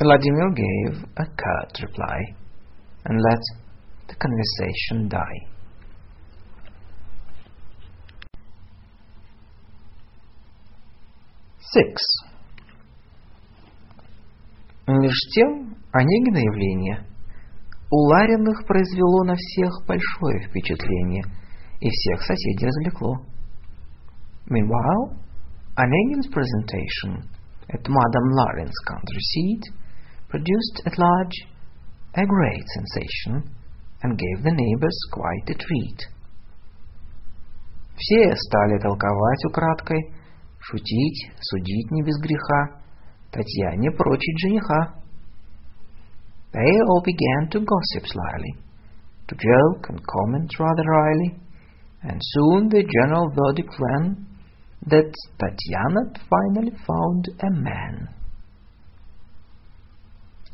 Vladimir 0.00 0.54
gave 0.54 1.04
a 1.16 1.24
curt 1.24 1.80
reply 1.82 2.18
and 3.04 3.20
let 3.20 3.40
the 4.06 4.14
conversation 4.14 5.08
die. 5.08 5.58
Six. 11.58 11.94
Меж 14.86 15.14
тем, 15.34 15.76
Онегина 15.92 16.38
явление 16.38 17.06
у 17.90 17.96
Лариных 17.96 18.66
произвело 18.66 19.24
на 19.24 19.34
всех 19.34 19.70
большое 19.86 20.48
впечатление 20.48 21.24
и 21.79 21.89
всех 21.89 22.21
соседей 22.23 22.65
развлекло. 22.65 23.25
Meanwhile, 24.47 25.17
Onegin's 25.75 26.29
presentation 26.29 27.27
at 27.69 27.81
Madame 27.87 28.29
Laren's 28.37 28.79
country 28.87 29.19
seat 29.19 29.63
produced 30.29 30.81
at 30.85 30.97
large 30.97 31.37
a 32.15 32.25
great 32.25 32.65
sensation 32.77 33.49
and 34.03 34.19
gave 34.19 34.43
the 34.43 34.51
neighbors 34.53 34.97
quite 35.11 35.49
a 35.49 35.57
treat. 35.57 35.99
Все 37.95 38.35
стали 38.35 38.79
толковать 38.79 39.45
украдкой, 39.45 40.13
шутить, 40.59 41.31
судить 41.39 41.91
не 41.91 42.03
без 42.03 42.19
греха, 42.19 42.81
Татьяне 43.31 43.91
прочить 43.91 44.39
жениха. 44.39 44.93
They 46.53 46.71
all 46.87 47.01
began 47.03 47.49
to 47.49 47.65
gossip 47.65 48.05
slyly, 48.05 48.53
to 49.27 49.35
joke 49.35 49.89
and 49.89 49.99
comment 50.05 50.51
rather 50.59 50.83
wryly, 50.83 51.39
and 52.01 52.19
soon 52.21 52.69
the 52.69 52.83
general 52.83 53.29
verdict 53.33 53.73
ran 53.79 54.27
that 54.87 55.13
Tatiana 55.39 56.11
finally 56.29 56.71
found 56.85 57.29
a 57.39 57.49
man. 57.51 58.09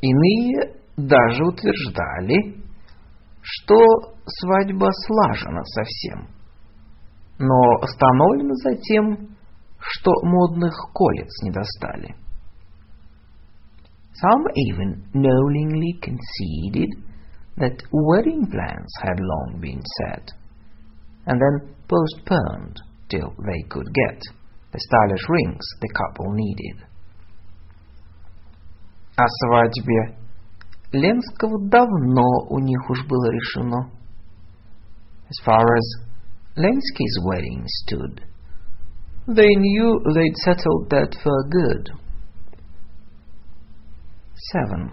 Иные 0.02 0.76
даже 0.96 1.44
утверждали, 1.44 2.64
что 3.42 3.76
свадьба 4.26 4.90
слажена 4.92 5.64
совсем, 5.64 6.28
но 7.40 7.60
остановлена 7.82 8.54
затем, 8.56 9.36
что 9.80 10.12
модных 10.24 10.74
колец 10.94 11.30
не 11.44 11.52
достали. 11.52 12.16
Some 14.22 14.44
even 14.54 15.06
knowingly 15.14 15.94
conceded 16.02 16.90
that 17.58 17.82
wedding 17.92 18.46
plans 18.52 18.92
had 19.02 19.18
long 19.18 19.60
been 19.62 19.82
set, 19.98 20.30
and 21.26 21.40
then 21.40 21.76
postponed 21.88 22.82
till 23.10 23.34
they 23.46 23.62
could 23.70 23.88
get 23.94 24.20
the 24.72 24.80
stylish 24.80 25.26
rings 25.30 25.66
the 25.82 25.90
couple 25.90 26.34
needed. 26.34 26.86
О 29.18 29.26
свадьбе 29.28 30.18
Ленского 30.92 31.60
давно 31.70 32.48
у 32.50 32.60
них 32.60 32.90
уж 32.90 33.06
было 33.06 33.32
решено. 33.32 33.92
As 35.30 35.46
far 35.46 35.62
as 35.62 36.10
Lenski's 36.56 37.20
wedding 37.26 37.64
stood, 37.68 38.22
they 39.28 39.50
knew 39.56 40.02
they'd 40.16 40.38
settled 40.38 40.90
that 40.90 41.16
for 41.22 41.44
good. 41.50 41.90
7. 44.52 44.90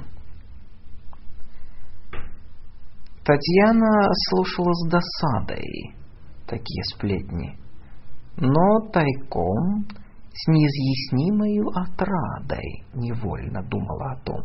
Татьяна 3.25 4.09
слушала 4.29 4.73
с 4.75 4.89
досадой 4.89 5.97
такие 6.51 6.83
сплетни, 6.95 7.59
но 8.37 8.81
тайком 8.93 9.87
с 10.33 10.49
неизъяснимою 10.49 11.69
отрадой 11.75 12.85
невольно 12.95 13.63
думала 13.63 14.13
о 14.13 14.17
том. 14.25 14.43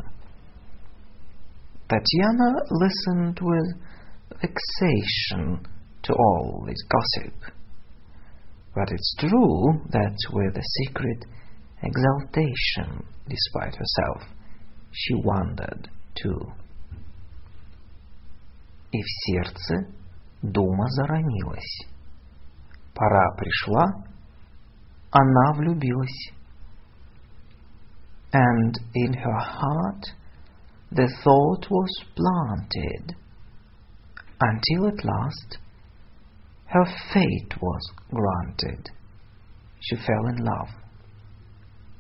Татьяна 1.88 2.56
listened 2.72 3.38
with 3.42 3.92
vexation 4.42 5.60
to 6.04 6.14
all 6.14 6.64
this 6.66 6.82
gossip. 6.88 7.52
But 8.74 8.90
it's 8.90 9.16
true 9.20 9.82
that 9.90 10.16
with 10.32 10.56
a 10.56 10.64
secret 10.86 11.26
exaltation, 11.84 13.04
despite 13.28 13.76
herself, 13.76 14.24
she 14.92 15.16
wondered 15.16 15.90
too. 16.16 16.54
И 18.94 19.02
в 19.02 19.08
сердце 19.26 19.88
дума 20.42 20.86
заронилась. 20.90 21.86
Пора 22.96 23.36
пришла, 23.38 23.86
она 25.12 25.54
влюбилась. 25.54 26.34
And 28.34 28.74
in 28.96 29.14
her 29.14 29.40
heart 29.40 30.04
the 30.92 31.08
thought 31.24 31.70
was 31.70 32.06
planted, 32.16 33.16
until 34.40 34.88
at 34.88 35.04
last 35.04 35.58
her 36.68 36.86
fate 37.14 37.62
was 37.62 37.92
granted. 38.10 38.90
She 39.82 39.96
fell 39.98 40.28
in 40.28 40.38
love. 40.38 40.70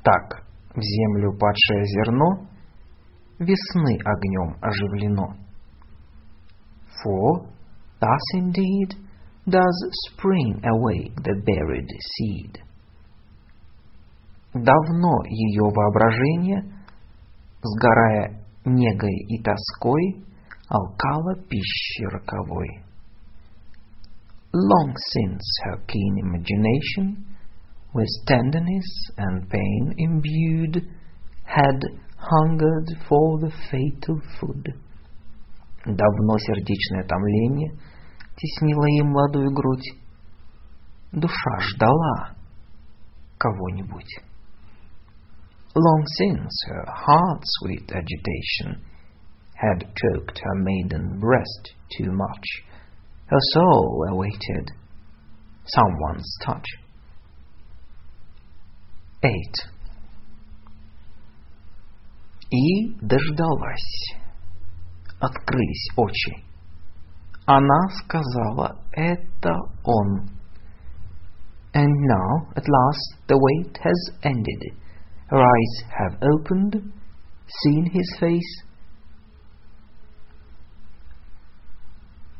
Так 0.03 0.45
в 0.73 0.79
землю 0.79 1.37
падшее 1.37 1.85
зерно 1.85 2.47
весны 3.39 3.97
огнем 4.05 4.57
оживлено. 4.61 5.35
For 7.03 7.49
thus 7.99 8.25
indeed 8.35 8.95
does 9.47 9.85
spring 10.07 10.61
awake 10.63 11.15
the 11.23 11.41
buried 11.45 11.89
seed. 11.99 12.59
Давно 14.53 15.23
ее 15.25 15.63
воображение, 15.63 16.63
сгорая 17.63 18.43
негой 18.65 19.17
и 19.27 19.41
тоской, 19.41 20.23
алкало 20.67 21.35
пищи 21.49 22.03
роковой. 22.03 22.83
Long 24.53 24.93
since 25.13 25.41
her 25.63 25.81
keen 25.87 26.17
imagination, 26.19 27.25
with 27.93 28.09
tenderness 28.27 28.85
and 29.17 29.49
pain 29.49 29.95
imbued, 29.97 30.85
had 31.45 31.79
hungered 32.17 32.87
for 33.07 33.39
the 33.39 33.51
fatal 33.69 34.19
food. 34.39 34.75
Давно 35.85 36.37
сердечное 36.37 37.03
томление 37.07 37.71
теснило 38.36 38.84
ей 38.86 39.02
молодую 39.02 39.50
грудь. 39.52 39.92
Душа 41.12 41.58
ждала 41.60 42.36
кого-нибудь. 43.38 44.20
Long 45.74 46.04
since 46.18 46.52
her 46.68 46.84
heart's 46.86 47.50
sweet 47.60 47.92
agitation 47.92 48.82
had 49.54 49.84
choked 49.94 50.38
her 50.38 50.54
maiden 50.62 51.18
breast 51.20 51.74
too 51.98 52.10
much, 52.10 52.64
her 53.26 53.40
soul 53.52 54.06
awaited 54.10 54.70
someone's 55.66 56.38
touch. 56.44 56.66
8. 59.22 59.32
И 62.50 62.94
дождалась. 63.00 64.14
Открылись 65.18 65.88
очи. 65.96 66.45
Она 67.45 67.79
сказала, 68.03 68.79
это 68.93 69.51
он. 69.83 70.29
And 71.73 71.87
now, 71.87 72.47
at 72.55 72.67
last, 72.67 73.15
the 73.27 73.37
wait 73.37 73.77
has 73.81 74.15
ended. 74.23 74.73
Her 75.29 75.41
eyes 75.41 75.83
have 75.89 76.19
opened, 76.21 76.93
seen 77.47 77.85
his 77.91 78.19
face. 78.19 78.63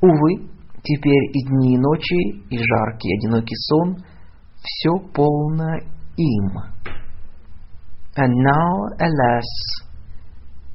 Увы, 0.02 0.50
теперь 0.84 1.26
и 1.34 1.46
дни, 1.46 1.76
и 1.76 1.78
ночи, 1.78 2.44
и 2.50 2.58
жаркий 2.58 3.14
одинокий 3.18 3.56
сон — 3.56 4.62
все 4.62 4.92
полно 5.14 5.78
им. 6.18 6.58
And 8.16 8.34
now, 8.44 8.88
alas, 9.00 9.48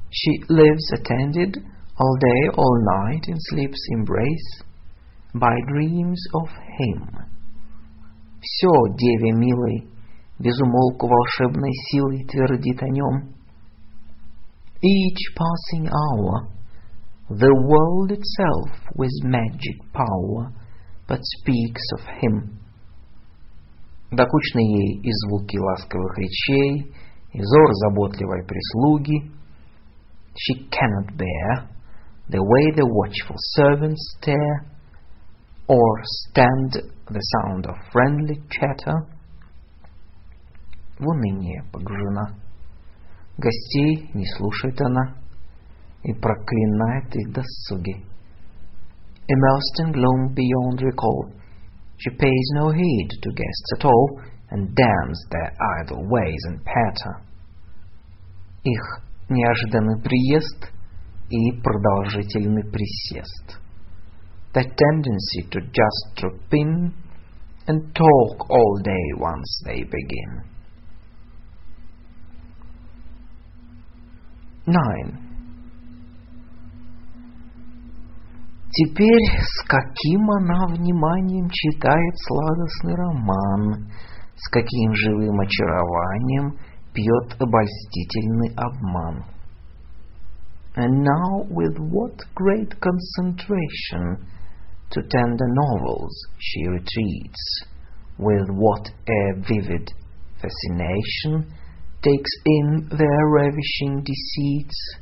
she 0.09 0.43
lives 0.49 0.91
attended 0.93 1.57
all 2.01 2.17
day, 2.19 2.49
all 2.55 2.77
night 3.05 3.27
in 3.27 3.35
sleep's 3.49 3.81
embrace 3.91 4.61
by 5.33 5.53
dreams 5.67 6.21
of 6.35 6.49
him. 6.77 7.09
Все 8.39 8.69
деве 8.97 9.31
милой, 9.33 9.89
безумолку 10.39 11.07
волшебной 11.07 11.71
силой 11.89 12.23
твердит 12.25 12.81
о 12.83 12.87
нем. 12.87 13.33
Each 14.83 15.33
passing 15.35 15.87
hour, 15.89 16.51
the 17.29 17.51
world 17.51 18.11
itself 18.11 18.69
with 18.95 19.11
magic 19.23 19.81
power, 19.91 20.53
but 21.07 21.19
speaks 21.23 21.81
of 21.97 22.05
him. 22.21 22.59
Докучны 24.11 24.59
ей 24.59 25.01
и 25.01 25.11
звуки 25.11 25.57
ласковых 25.57 26.17
речей, 26.17 26.93
и 27.33 27.39
взор 27.39 27.73
заботливой 27.73 28.45
прислуги. 28.45 29.31
She 30.35 30.69
cannot 30.69 31.17
bear 31.17 31.67
the 32.29 32.43
way 32.43 32.71
the 32.75 32.85
watchful 32.85 33.35
servants 33.55 34.17
stare, 34.19 34.65
or 35.67 36.01
stand 36.03 36.83
the 37.09 37.21
sound 37.33 37.65
of 37.65 37.75
friendly 37.91 38.41
chatter. 38.49 38.95
В 40.99 41.07
уныние 41.07 41.63
погружена. 41.71 42.35
Гостей 43.37 44.09
не 44.13 44.25
слушает 44.37 44.81
она 44.81 45.15
и 46.03 46.13
проклинает 46.13 47.15
их 47.15 47.33
досуги. 47.33 48.03
Immersed 49.29 49.85
in 49.85 49.91
gloom 49.91 50.33
beyond 50.33 50.81
recall, 50.81 51.31
she 51.97 52.09
pays 52.11 52.51
no 52.55 52.71
heed 52.71 53.09
to 53.21 53.29
guests 53.31 53.73
at 53.77 53.85
all 53.85 54.21
and 54.51 54.73
damns 54.73 55.19
their 55.29 55.53
idle 55.81 56.07
ways 56.09 56.41
and 56.47 56.63
patter. 56.63 57.21
Их 58.63 59.01
неожиданный 59.29 60.01
приезд 60.01 60.70
и 61.32 61.62
продолжительный 61.62 62.64
присест. 62.70 63.58
The 64.52 64.64
tendency 64.64 65.48
to 65.50 65.60
just 65.60 66.16
drop 66.16 66.52
in 66.52 66.92
and 67.66 67.94
talk 67.94 68.50
all 68.50 68.80
day 68.84 69.06
once 69.16 69.62
they 69.64 69.82
begin. 69.82 70.42
9. 74.66 75.32
Теперь 78.74 79.40
с 79.40 79.64
каким 79.66 80.30
она 80.30 80.66
вниманием 80.66 81.48
читает 81.50 82.14
сладостный 82.26 82.94
роман, 82.94 83.90
с 84.36 84.48
каким 84.50 84.94
живым 84.94 85.40
очарованием 85.40 86.58
пьет 86.92 87.40
обольстительный 87.40 88.54
обман. 88.56 89.24
And 90.75 91.03
now 91.03 91.45
with 91.49 91.75
what 91.79 92.17
great 92.35 92.73
concentration 92.79 94.27
to 94.91 95.01
tender 95.01 95.47
novels 95.47 96.13
she 96.37 96.67
retreats, 96.67 97.63
with 98.19 98.47
what 98.49 98.87
a 98.87 99.41
vivid 99.41 99.91
fascination 100.39 101.51
takes 102.01 102.31
in 102.45 102.87
their 102.91 103.27
ravishing 103.29 104.03
deceits. 104.03 104.97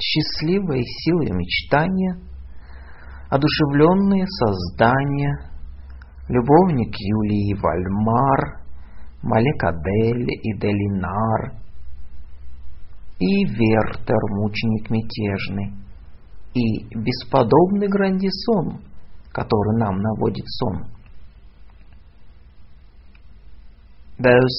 Счастливые 0.00 0.82
силы 0.82 1.30
мечтания, 1.30 2.18
одушевленные 3.30 4.26
создания, 4.26 5.52
любовник 6.28 6.94
Юлии 6.98 7.54
Вальмар, 7.54 8.60
Малекадель 9.22 10.26
и 10.28 10.58
Делинар, 10.58 11.62
и 13.18 13.44
Вертер, 13.44 14.22
мученик 14.30 14.90
мятежный, 14.90 15.72
и 16.54 16.84
бесподобный 16.94 17.88
Грандисон, 17.88 18.82
который 19.32 19.78
нам 19.78 19.98
наводит 19.98 20.46
сон. 20.46 20.86
Those 24.18 24.58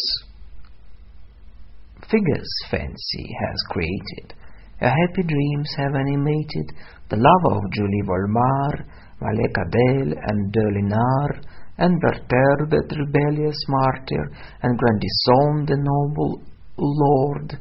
figures 2.10 2.50
fancy 2.70 3.26
has 3.42 3.58
created, 3.70 4.34
her 4.80 4.90
happy 4.90 5.24
dreams 5.24 5.70
have 5.78 5.96
animated 5.96 6.72
the 7.10 7.18
love 7.18 7.54
of 7.56 7.72
Julie 7.72 8.04
Volmar, 8.04 8.86
Malek 9.22 9.56
Adel, 9.58 10.14
and 10.28 10.52
Delinar, 10.52 11.42
and 11.78 12.00
Berther, 12.02 12.68
that 12.70 12.96
rebellious 12.98 13.58
martyr, 13.68 14.32
and 14.62 14.78
Grandison, 14.78 15.66
the 15.66 15.78
noble 15.78 16.42
lord, 16.78 17.58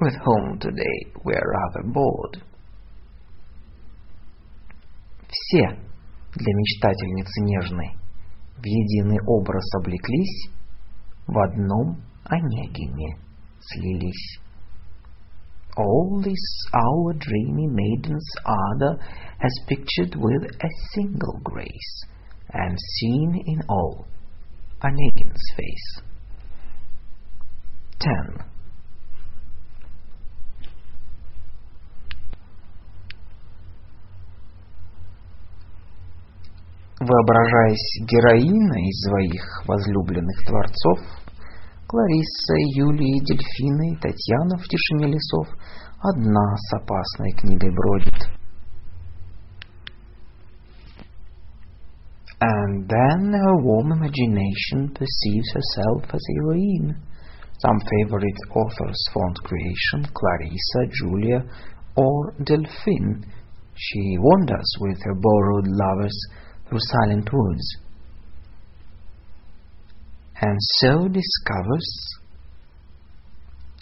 with 0.00 0.14
whom 0.24 0.58
today 0.58 1.12
we 1.24 1.34
are 1.34 1.50
rather 1.50 1.82
bored. 1.92 2.42
Все 5.28 5.78
для 6.34 6.54
мечтательницы 6.54 7.40
нежной 7.42 8.02
в 8.58 8.64
единый 8.64 9.18
образ 9.26 9.64
облеклись, 9.76 10.50
в 11.26 11.38
одном 11.38 12.02
Онегине 12.24 13.16
слились. 13.60 14.38
All 15.76 16.20
this 16.22 16.44
our 16.74 17.14
dreamy 17.14 17.66
maiden's 17.66 18.30
ardor 18.44 18.98
has 19.38 19.52
pictured 19.66 20.14
with 20.14 20.44
a 20.44 20.68
single 20.92 21.40
grace, 21.42 22.04
and 22.52 22.76
seen 22.98 23.42
in 23.46 23.62
all 23.68 24.06
Onegin's 24.82 25.42
face. 25.56 26.02
10. 28.00 28.44
Воображаясь 37.00 38.06
героиной 38.06 38.92
своих 38.92 39.42
возлюбленных 39.66 40.44
творцов, 40.46 40.98
Кларисса, 41.88 42.54
Юлия, 42.76 43.20
Дельфина 43.20 43.92
и 43.92 43.96
Татьяна 43.96 44.56
в 44.56 44.64
тишине 44.64 45.12
лесов 45.12 45.48
одна 46.00 46.56
с 46.56 46.72
опасной 46.74 47.32
книгой 47.32 47.70
бродит. 47.70 48.14
And 52.40 52.88
then 52.88 53.32
her 53.32 53.56
warm 53.62 53.92
imagination 53.92 54.94
perceives 54.94 55.52
herself 55.54 56.02
as 56.12 56.22
heroine. 56.34 56.96
Some 57.58 57.78
favorite 57.78 58.40
author's 58.50 59.02
fond 59.14 59.36
creation, 59.44 60.06
Clarissa, 60.12 60.82
Julia, 60.90 61.44
or 61.94 62.32
Delphine. 62.42 63.24
She 63.76 64.16
wanders 64.18 64.74
with 64.80 64.98
her 65.04 65.14
borrowed 65.14 65.68
lovers 65.68 66.18
through 66.68 66.80
silent 66.80 67.28
woods. 67.32 67.76
And 70.40 70.58
so 70.80 71.08
discovers 71.08 72.18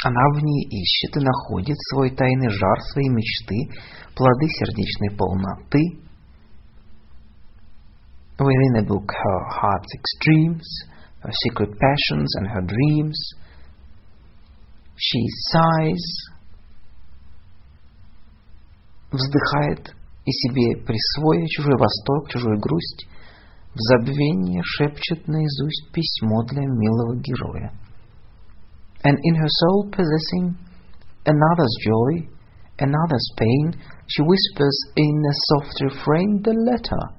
она 0.02 0.20
в 0.32 0.42
ней 0.42 0.64
ищет 0.64 1.16
и 1.16 1.20
находит 1.20 1.76
свой 1.90 2.10
тайный 2.10 2.48
жар, 2.48 2.80
свои 2.92 3.08
мечты, 3.10 3.68
плоды 4.16 4.46
сердечной 4.48 5.16
полноты. 5.16 6.00
Within 8.38 8.76
a 8.76 8.82
book, 8.82 9.12
her 9.12 9.44
heart's 9.50 9.94
extremes, 9.94 10.66
her 11.22 11.30
secret 11.44 11.78
passions 11.78 12.34
and 12.36 12.46
her 12.48 12.62
dreams. 12.62 13.34
She 14.96 15.26
sighs, 15.52 16.30
вздыхает 19.12 19.93
и 20.25 20.31
себе 20.31 20.83
присвоя 20.83 21.45
чужой 21.47 21.77
восторг, 21.77 22.29
чужую 22.29 22.59
грусть, 22.59 23.07
в 23.73 23.79
забвении 23.79 24.61
шепчет 24.63 25.27
наизусть 25.27 25.91
письмо 25.91 26.43
для 26.43 26.63
милого 26.63 27.15
героя. 27.17 27.71
And 29.03 29.17
in 29.23 29.35
her 29.35 29.47
soul 29.47 29.91
possessing 29.91 30.57
another's 31.25 31.75
joy, 31.85 32.27
another's 32.79 33.27
pain, 33.37 33.79
she 34.07 34.23
whispers 34.23 34.77
in 34.95 35.23
a 35.23 35.35
soft 35.49 35.81
refrain 35.81 36.41
the 36.41 36.53
letter 36.53 37.15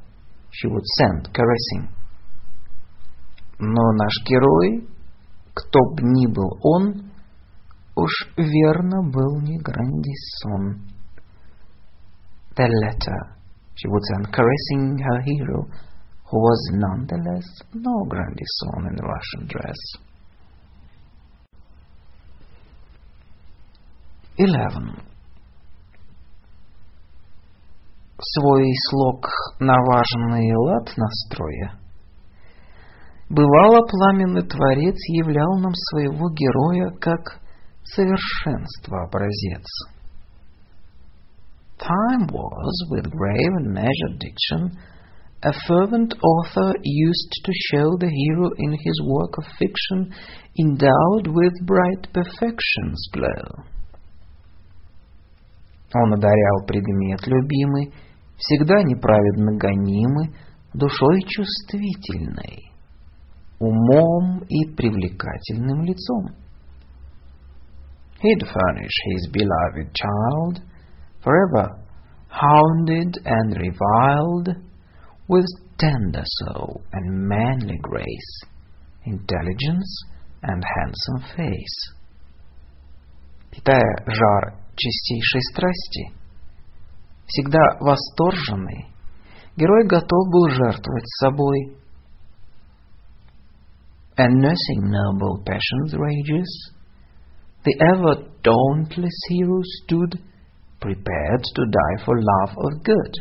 she 0.50 0.66
would 0.68 0.84
send, 0.98 1.32
caressing. 1.32 1.88
Но 3.58 3.92
наш 3.92 4.12
герой, 4.24 4.88
кто 5.54 5.78
б 5.94 6.02
ни 6.02 6.26
был 6.26 6.58
он, 6.62 7.10
уж 7.94 8.10
верно 8.36 9.02
был 9.10 9.40
не 9.40 9.58
Грандисон. 9.58 10.95
The 12.56 12.68
letter 12.82 13.36
she 13.74 13.86
send, 14.12 14.32
caressing 14.32 14.98
her 14.98 15.20
hero, 15.20 15.68
who 16.30 16.38
was 16.38 16.70
nonetheless 16.72 17.44
no 17.74 18.04
Grandison 18.08 18.88
in 18.88 18.96
Russian 18.96 19.46
dress. 19.46 19.76
11. 24.38 25.02
Свой 28.18 28.64
слог 28.88 29.28
на 29.60 29.74
важный 29.74 30.54
лад 30.56 30.94
настроя, 30.96 31.78
бывало 33.28 33.86
пламенный 33.86 34.42
творец 34.42 34.96
являл 35.08 35.58
нам 35.58 35.72
своего 35.74 36.30
героя 36.30 36.90
как 36.98 37.40
совершенство 37.84 39.04
образец. 39.04 39.66
Time 41.79 42.27
was, 42.27 42.87
with 42.89 43.09
grave 43.09 43.53
and 43.57 43.73
measured 43.73 44.19
diction, 44.19 44.77
a 45.43 45.53
fervent 45.67 46.13
author 46.23 46.73
used 46.83 47.31
to 47.43 47.51
show 47.71 47.97
the 47.97 48.09
hero 48.09 48.51
in 48.57 48.71
his 48.73 49.01
work 49.05 49.33
of 49.39 49.45
fiction 49.57 50.13
endowed 50.59 51.27
with 51.27 51.53
bright 51.65 52.07
perfection's 52.13 53.09
glow. 53.11 53.65
Он 55.93 56.13
одарял 56.13 56.65
предмет 56.67 57.25
любимый, 57.25 57.91
всегда 58.37 58.83
неправедно 58.83 59.57
гонимый, 59.57 60.29
душой 60.73 61.21
чувствительной, 61.27 62.71
умом 63.59 64.45
и 64.47 64.73
привлекательным 64.75 65.83
лицом. 65.83 66.35
He'd 68.21 68.43
furnish 68.43 68.97
his 69.07 69.31
beloved 69.31 69.91
child, 69.93 70.61
forever 71.25 71.81
hounded 72.31 73.17
and 73.25 73.57
reviled, 73.57 74.49
with 75.27 75.45
tender 75.77 76.23
soul 76.23 76.81
and 76.93 77.27
manly 77.27 77.77
grace, 77.81 78.41
intelligence 79.05 80.03
and 80.43 80.63
handsome 80.75 81.35
face. 81.35 81.79
Питая 83.51 83.95
жар 84.07 84.55
чистейшей 84.75 85.41
страсти, 85.51 86.11
всегда 87.27 87.59
восторженный, 87.79 88.87
герой 89.57 89.87
готов 89.87 90.31
был 90.31 90.49
жертвовать 90.49 91.07
собой. 91.19 91.77
And 94.17 94.41
nursing 94.41 94.91
noble 94.91 95.43
passion's 95.45 95.93
rages, 95.95 96.73
the 97.63 97.75
ever 97.79 98.27
dauntless 98.43 99.17
hero 99.29 99.61
stood 99.63 100.19
prepared 100.79 101.43
to 101.55 101.65
die 101.65 102.03
for 102.05 102.15
love 102.19 102.57
of 102.57 102.83
good. 102.83 103.13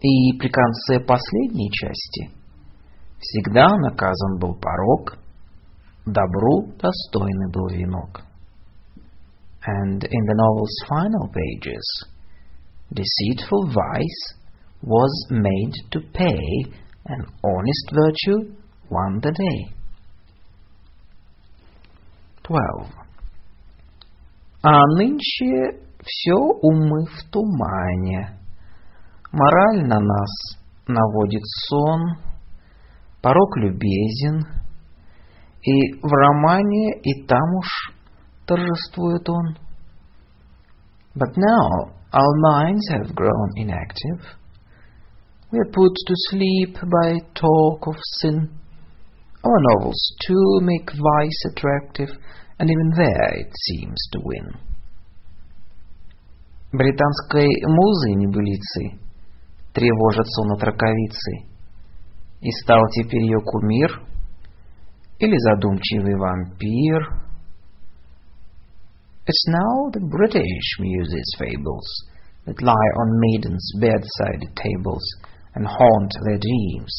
И 0.00 0.38
при 0.38 0.48
конце 0.48 1.00
последней 1.00 1.70
части 1.70 2.30
всегда 3.20 3.68
наказан 3.78 4.38
был 4.38 4.54
порог, 4.54 5.18
добру 6.04 6.72
достойный 6.78 7.50
был 7.50 7.68
венок. 7.68 8.22
And 9.66 10.04
in 10.04 10.24
the 10.26 10.34
novel's 10.34 10.76
final 10.86 11.32
pages, 11.32 12.04
deceitful 12.92 13.72
vice 13.72 14.34
was 14.82 15.26
made 15.30 15.72
to 15.92 16.00
pay, 16.12 16.74
and 17.06 17.24
honest 17.42 17.90
virtue 17.92 18.54
won 18.90 19.20
the 19.22 19.32
day. 19.32 19.74
12. 22.42 22.97
А 24.61 24.71
нынче 24.97 25.79
все 26.03 26.35
умы 26.35 27.05
в 27.05 27.31
тумане. 27.31 28.37
Мораль 29.31 29.87
на 29.87 29.99
нас 29.99 30.57
наводит 30.87 31.43
сон, 31.67 32.17
порог 33.21 33.57
любезен, 33.57 34.43
и 35.61 35.93
в 36.01 36.11
романе 36.11 36.99
и 37.03 37.25
там 37.25 37.55
уж 37.55 37.93
торжествует 38.45 39.29
он. 39.29 39.57
But 41.15 41.37
now 41.37 41.93
our 42.11 42.35
minds 42.51 42.85
have 42.91 43.15
grown 43.15 43.49
inactive. 43.55 44.25
We 45.51 45.59
are 45.59 45.71
put 45.71 45.93
to 46.07 46.13
sleep 46.29 46.75
by 46.75 47.17
talk 47.33 47.87
of 47.87 47.95
sin. 48.19 48.49
Our 49.43 49.59
novels 49.73 50.15
too 50.27 50.59
make 50.61 50.89
vice 50.91 51.45
attractive, 51.51 52.09
and 52.58 52.70
even 52.70 52.90
there 52.96 53.34
it 53.40 53.52
seems 53.52 53.98
to 54.12 54.20
win. 54.22 54.54
Британской 56.72 57.48
музой 57.66 58.14
небылицы 58.14 58.98
тревожится 59.72 60.42
он 60.42 60.52
от 60.52 60.62
раковицы, 60.62 61.54
и 62.40 62.50
стал 62.62 62.80
теперь 62.90 63.22
ее 63.22 63.40
кумир 63.40 64.02
или 65.18 65.36
задумчивый 65.38 66.16
вампир. 66.16 67.24
It's 69.26 69.46
now 69.48 69.90
the 69.92 70.00
British 70.00 70.78
muses 70.78 71.36
fables 71.38 71.86
that 72.44 72.60
lie 72.60 72.90
on 73.00 73.20
maidens' 73.20 73.72
bedside 73.80 74.44
tables 74.54 75.04
and 75.54 75.66
haunt 75.66 76.12
their 76.24 76.38
dreams. 76.38 76.94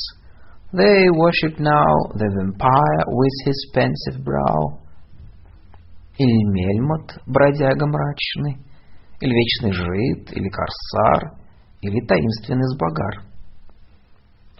They 0.74 1.10
worship 1.11 1.60
now 1.60 1.85
the 2.16 2.30
vampire 2.35 3.03
with 3.08 3.35
his 3.45 3.72
pensive 3.74 4.24
brow. 4.24 4.80
Или 6.20 6.40
мельмот, 6.52 7.16
бродяга 7.26 7.86
мрачный, 7.86 8.57
или 9.23 9.32
вечный 9.32 9.73
жид, 9.73 10.31
или 10.36 10.50
корсар, 10.50 11.39
или 11.81 12.07
таинственный 12.07 12.68
сбогар. 12.74 13.24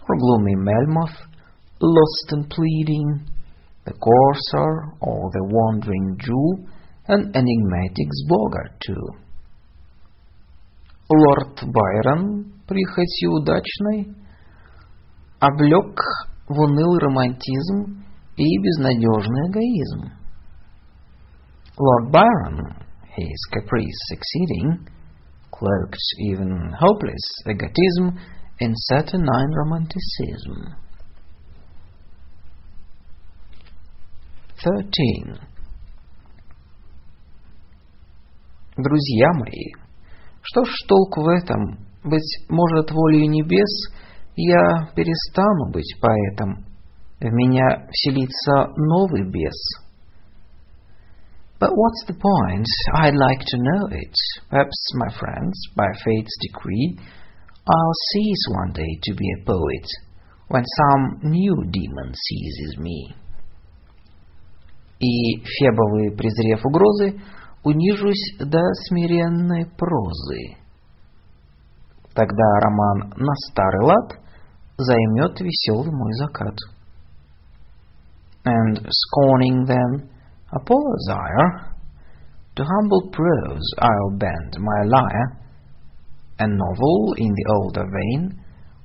Or 0.07 0.17
gloomy 0.17 0.55
Melmoth, 0.55 1.17
lost 1.79 2.27
and 2.31 2.49
pleading, 2.49 3.27
the 3.85 3.93
courser 3.93 4.71
or 5.01 5.29
the 5.29 5.43
wandering 5.53 6.17
Jew, 6.17 6.65
an 7.07 7.31
enigmatic 7.35 8.09
Sbogar 8.25 8.67
too. 8.79 9.05
Лорд 11.13 11.61
Байрон, 11.61 12.53
прихотью 12.67 13.33
удачной, 13.33 14.15
облег 15.39 15.99
в 16.49 16.59
унылый 16.59 16.99
романтизм 17.01 18.03
и 18.35 18.57
безнадежный 18.57 19.51
эгоизм. 19.51 20.20
Lord 21.81 22.11
Byron, 22.11 22.75
his 23.17 23.47
caprice 23.51 23.99
succeeding, 24.09 24.87
cloaked 25.49 25.97
even 26.19 26.71
hopeless 26.77 27.25
egotism 27.47 28.19
in 28.59 28.75
saturnine 28.75 29.51
romanticism. 29.51 30.75
13. 34.63 35.41
Друзья 38.77 39.33
мои, 39.33 39.73
что 40.43 40.63
ж 40.63 40.69
толку 40.87 41.23
в 41.23 41.29
этом? 41.29 41.79
Быть 42.03 42.45
может, 42.47 42.91
волею 42.91 43.27
небес 43.27 43.91
я 44.35 44.87
перестану 44.95 45.71
быть 45.71 45.95
поэтом. 45.99 46.63
В 47.19 47.25
меня 47.25 47.87
вселится 47.89 48.67
новый 48.77 49.23
бес. 49.31 49.80
But 51.60 51.70
what's 51.74 52.04
the 52.06 52.14
point? 52.14 52.66
I'd 52.94 53.16
like 53.16 53.40
to 53.46 53.56
know 53.56 53.88
it. 53.90 54.14
Perhaps, 54.50 54.76
my 54.94 55.08
friends, 55.18 55.58
by 55.74 55.86
fate's 56.04 56.36
decree, 56.40 56.98
I'll 57.68 57.98
cease 58.12 58.44
one 58.50 58.72
day 58.72 58.98
to 59.04 59.14
be 59.14 59.26
a 59.32 59.44
poet, 59.44 59.86
when 60.48 60.64
some 60.64 61.30
new 61.30 61.56
demon 61.70 62.12
seizes 62.14 62.78
me. 62.78 63.14
И 65.00 65.40
Фебовы, 65.40 66.16
презрев 66.16 66.64
угрозы, 66.64 67.20
унижусь 67.64 68.36
до 68.38 68.60
смиренной 68.88 69.66
прозы. 69.76 70.56
Тогда 72.14 72.60
роман 72.62 73.12
на 73.16 73.34
старый 73.48 73.84
лад 73.84 74.20
займет 74.78 75.40
веселый 75.40 75.90
мой 75.90 76.12
закат. 76.14 76.56
And 78.44 78.88
scorning 78.88 79.66
then 79.66 80.08
Apollo's 80.53 81.07
ire, 81.09 81.75
to 82.55 82.63
humble 82.63 83.09
prose 83.11 83.73
I'll 83.79 84.17
bend 84.17 84.57
my 84.59 84.83
lyre, 84.85 85.39
and 86.39 86.57
novel 86.57 87.13
in 87.17 87.31
the 87.33 87.53
older 87.55 87.85
vein 87.85 88.39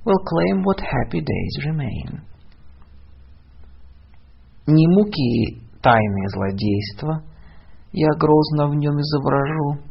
will 0.05 0.19
claim 0.25 0.63
what 0.63 0.79
happy 0.79 1.19
days 1.19 1.65
remain. 1.65 2.21
Не 4.67 4.87
муки 4.87 5.61
тайные 5.81 6.29
злодейства 6.29 7.23
я 7.93 8.09
грозно 8.19 8.67
в 8.67 8.75
нем 8.75 8.99
изображу, 8.99 9.81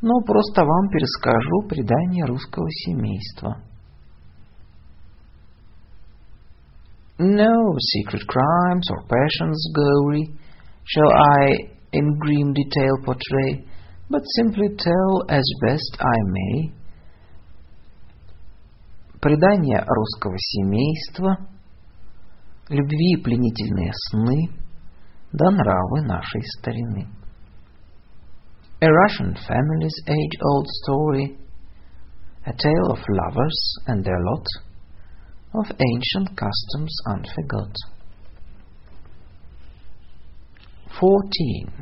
но 0.00 0.20
просто 0.20 0.64
вам 0.64 0.88
перескажу 0.88 1.68
предание 1.68 2.24
русского 2.24 2.68
семейства. 2.70 3.62
No 7.18 7.74
secret 7.78 8.22
crimes 8.26 8.86
or 8.90 9.02
passions 9.08 9.60
gory 9.74 10.37
shall 10.87 11.11
I 11.11 11.73
in 11.91 12.17
grim 12.19 12.53
detail 12.53 12.97
portray, 13.05 13.65
but 14.09 14.21
simply 14.35 14.67
tell 14.77 15.23
as 15.29 15.43
best 15.61 15.97
I 15.99 16.17
may. 16.27 16.73
Предание 19.21 19.85
русского 19.87 20.35
семейства, 20.37 21.37
любви 22.69 23.15
пленительные 23.23 23.91
сны, 24.09 24.49
да 25.31 25.49
нравы 25.49 26.01
нашей 26.01 26.41
старины. 26.59 27.07
A 28.81 28.85
Russian 28.85 29.33
family's 29.47 29.95
age-old 30.07 30.67
story, 30.83 31.37
a 32.45 32.51
tale 32.51 32.91
of 32.91 32.99
lovers 33.07 33.75
and 33.87 34.03
their 34.03 34.19
lot, 34.19 34.45
of 35.53 35.71
ancient 35.71 36.35
customs 36.35 36.93
unforgot. 37.05 37.73
14. 40.90 41.78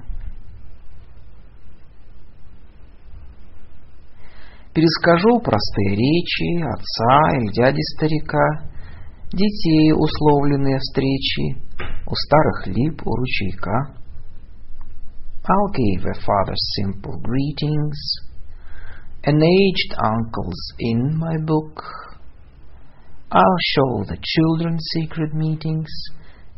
Перескажу 4.75 5.41
простые 5.41 5.97
речи 5.97 6.62
отца 6.62 7.36
или 7.39 7.52
дяди 7.52 7.81
старика, 7.94 8.68
детей 9.33 9.93
условленные 9.93 10.78
встречи, 10.78 11.57
у 12.07 12.15
старых 12.15 12.67
лип 12.67 13.01
у 13.07 13.17
ручейка. 13.17 13.97
I'll 15.49 15.73
give 15.73 16.05
a 16.05 16.15
father's 16.20 16.65
simple 16.76 17.18
greetings, 17.23 17.97
an 19.25 19.41
aged 19.43 19.94
uncle's 19.97 20.75
in 20.78 21.17
my 21.17 21.39
book. 21.39 21.83
I'll 23.31 23.60
show 23.75 24.05
the 24.05 24.18
children 24.20 24.76
secret 24.78 25.33
meetings 25.33 25.89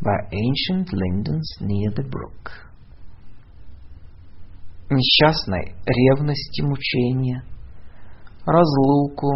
by 0.00 0.16
ancient 0.30 0.92
lindens 0.92 1.56
near 1.60 1.90
the 1.90 2.02
brook. 2.02 2.52
Несчастной 4.90 5.74
ревности 5.84 6.62
мучения, 6.62 7.42
разлуку, 8.46 9.28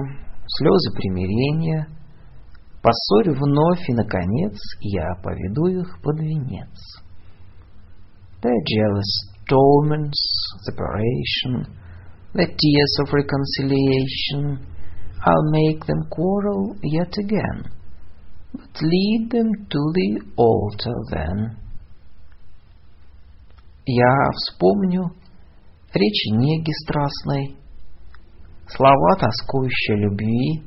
слезы 0.47 0.95
примирения, 0.95 1.89
поссорю 2.81 3.35
вновь 3.35 3.89
и, 3.89 3.93
наконец, 3.93 4.59
я 4.81 5.15
поведу 5.23 5.67
их 5.67 6.01
под 6.03 6.21
венец. 6.21 7.03
Their 8.41 8.59
jealous 8.65 9.31
torments, 9.49 10.19
separation, 10.65 11.67
the 12.33 12.47
tears 12.47 12.99
of 13.03 13.13
reconciliation, 13.13 14.67
I'll 15.25 15.51
make 15.51 15.85
them 15.87 16.09
quarrel 16.09 16.77
yet 16.83 17.13
again 17.19 17.82
but 18.53 18.83
lead 18.83 19.31
them 19.31 19.51
to 19.69 19.81
the 19.95 20.21
altar 20.37 20.97
then. 21.11 21.57
Я 23.87 24.31
вспомню 24.37 25.11
речи 25.93 26.31
неги 26.31 26.73
страстной, 26.85 27.57
слова 28.69 29.17
тоскующей 29.19 29.97
любви, 29.97 30.63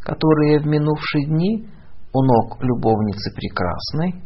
которые 0.00 0.60
в 0.60 0.66
минувшие 0.66 1.26
дни 1.26 1.68
у 2.12 2.22
ног 2.22 2.62
любовницы 2.62 3.34
прекрасной. 3.34 4.22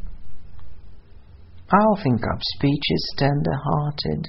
I'll 1.71 1.97
think 2.05 2.21
up 2.21 2.41
speeches 2.57 3.15
tender-hearted, 3.17 4.27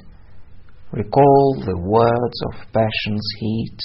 recall 0.92 1.56
the 1.66 1.78
words 1.78 2.40
of 2.50 2.72
passion's 2.72 3.28
heat, 3.40 3.78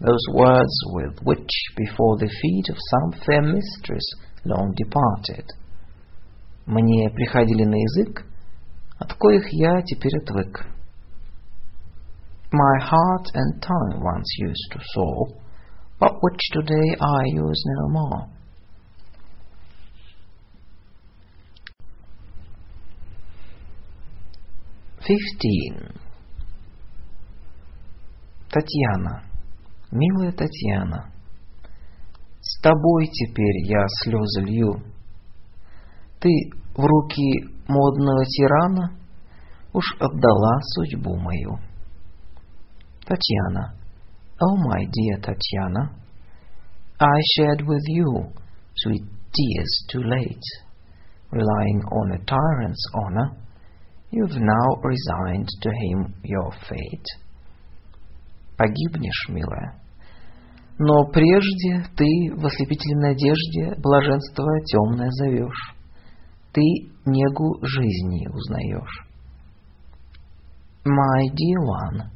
those 0.00 0.26
words 0.34 0.74
with 0.92 1.18
which 1.22 1.50
before 1.76 2.18
the 2.18 2.28
feet 2.28 2.66
of 2.70 2.76
some 2.76 3.20
fair 3.24 3.42
mistress 3.42 4.04
long 4.44 4.74
departed. 4.76 5.46
Мне 6.66 7.10
приходили 7.10 7.64
на 7.64 7.76
язык, 7.76 8.26
от 8.98 9.14
коих 9.14 9.48
я 9.52 9.82
теперь 9.82 10.18
отвык. 10.18 10.66
My 12.52 12.78
heart 12.80 13.26
and 13.34 13.60
tongue 13.60 14.02
once 14.02 14.38
used 14.38 14.72
to 14.72 14.80
soar, 14.94 15.28
but 15.98 16.12
which 16.22 16.40
today 16.52 16.96
I 17.00 17.24
use 17.32 17.64
no 17.66 17.88
more. 17.88 18.36
Fifteen. 25.00 25.92
Татьяна. 28.50 29.29
Милая 29.91 30.31
Татьяна, 30.31 31.11
с 32.39 32.61
тобой 32.61 33.07
теперь 33.07 33.65
я 33.67 33.83
слезы 34.03 34.41
лью. 34.41 34.81
Ты 36.19 36.29
в 36.75 36.85
руки 36.85 37.43
модного 37.67 38.25
тирана 38.25 38.97
уж 39.73 39.83
отдала 39.99 40.59
судьбу 40.61 41.15
мою. 41.17 41.59
Татьяна, 43.05 43.75
oh 44.41 44.57
my 44.69 44.85
dear 44.85 45.21
Татьяна, 45.21 45.95
I 46.99 47.19
shared 47.35 47.61
with 47.61 47.83
you 47.87 48.31
sweet 48.75 49.03
tears 49.33 49.87
too 49.91 50.03
late. 50.03 50.71
relying 51.31 51.81
on 51.91 52.11
a 52.11 52.25
tyrant's 52.25 52.85
honor, 52.93 53.31
you've 54.11 54.35
now 54.35 54.67
resigned 54.83 55.47
to 55.61 55.69
him 55.69 56.13
your 56.23 56.51
fate. 56.69 57.07
Погибнешь, 58.57 59.29
милая. 59.29 59.80
Но 60.78 61.04
прежде 61.10 61.84
ты 61.96 62.06
в 62.36 62.44
ослепительной 62.44 63.12
надежде 63.12 63.80
блаженство 63.80 64.46
темное 64.66 65.10
зовешь. 65.10 65.74
Ты 66.52 66.62
негу 67.06 67.58
жизни 67.62 68.28
узнаешь. 68.28 69.06
My 70.84 71.28
dear 71.34 71.60
one, 71.64 72.10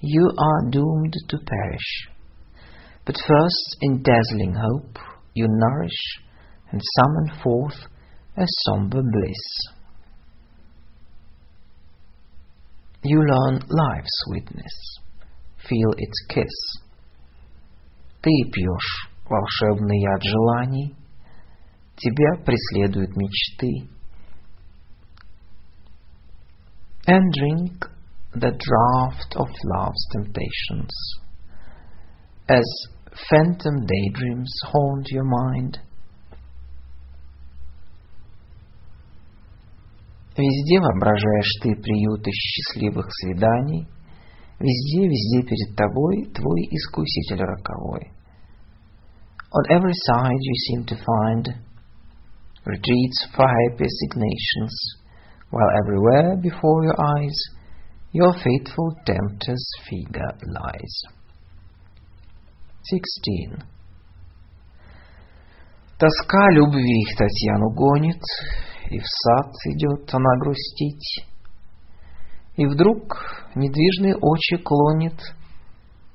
you 0.00 0.24
are 0.38 0.70
doomed 0.70 1.14
to 1.28 1.38
perish. 1.44 2.08
But 3.04 3.16
first 3.16 3.76
in 3.80 4.02
dazzling 4.02 4.54
hope 4.54 4.98
you 5.34 5.46
nourish 5.48 6.22
and 6.70 6.80
summon 6.96 7.42
forth 7.42 7.76
a 8.36 8.44
somber 8.64 9.02
bliss. 9.02 9.44
You 13.02 13.18
learn 13.18 13.60
life's 13.68 14.10
sweetness, 14.26 14.98
feel 15.68 15.92
its 15.96 16.26
kiss. 16.28 16.80
Ты 18.25 18.31
пьешь 18.51 19.11
волшебный 19.29 20.01
яд 20.01 20.23
желаний, 20.23 20.95
тебя 21.95 22.43
преследуют 22.43 23.15
мечты. 23.15 23.87
And 27.05 27.21
drink 27.37 27.87
the 28.33 28.49
draught 28.49 29.35
of 29.35 29.47
love's 29.65 30.07
temptations. 30.11 30.89
As 32.49 32.65
phantom 33.29 33.85
daydreams 33.85 34.51
haunt 34.71 35.07
your 35.11 35.25
mind, 35.25 35.77
Везде 40.35 40.79
воображаешь 40.81 41.59
ты 41.61 41.75
приюты 41.75 42.31
счастливых 42.31 43.05
свиданий, 43.21 43.87
Везде, 44.59 45.07
везде 45.07 45.41
перед 45.47 45.75
тобой 45.75 46.31
твой 46.33 46.61
искуситель 46.71 47.43
роковой. 47.43 48.14
On 49.55 49.63
every 49.71 49.93
side 49.93 50.41
you 50.41 50.55
seem 50.67 50.85
to 50.87 50.95
find 50.95 51.47
retreats 52.65 53.27
for 53.33 53.47
happy 53.47 53.85
assignations, 53.85 54.75
while 55.49 55.69
everywhere 55.81 56.35
before 56.35 56.83
your 56.83 56.99
eyes 56.99 57.37
your 58.11 58.33
faithful 58.33 58.91
tempter's 59.05 59.65
figure 59.89 60.33
lies. 60.57 60.95
16. 62.83 63.63
Тоска 65.99 66.51
любви 66.51 67.05
Татьяну 67.17 67.69
гонит, 67.75 68.21
и 68.91 68.99
в 68.99 69.05
сад 69.05 69.51
идет 69.67 70.13
она 70.13 70.37
грустить. 70.39 71.25
И 72.57 72.65
вдруг 72.65 73.51
недвижные 73.55 74.15
очи 74.17 74.57
клонит, 74.57 75.19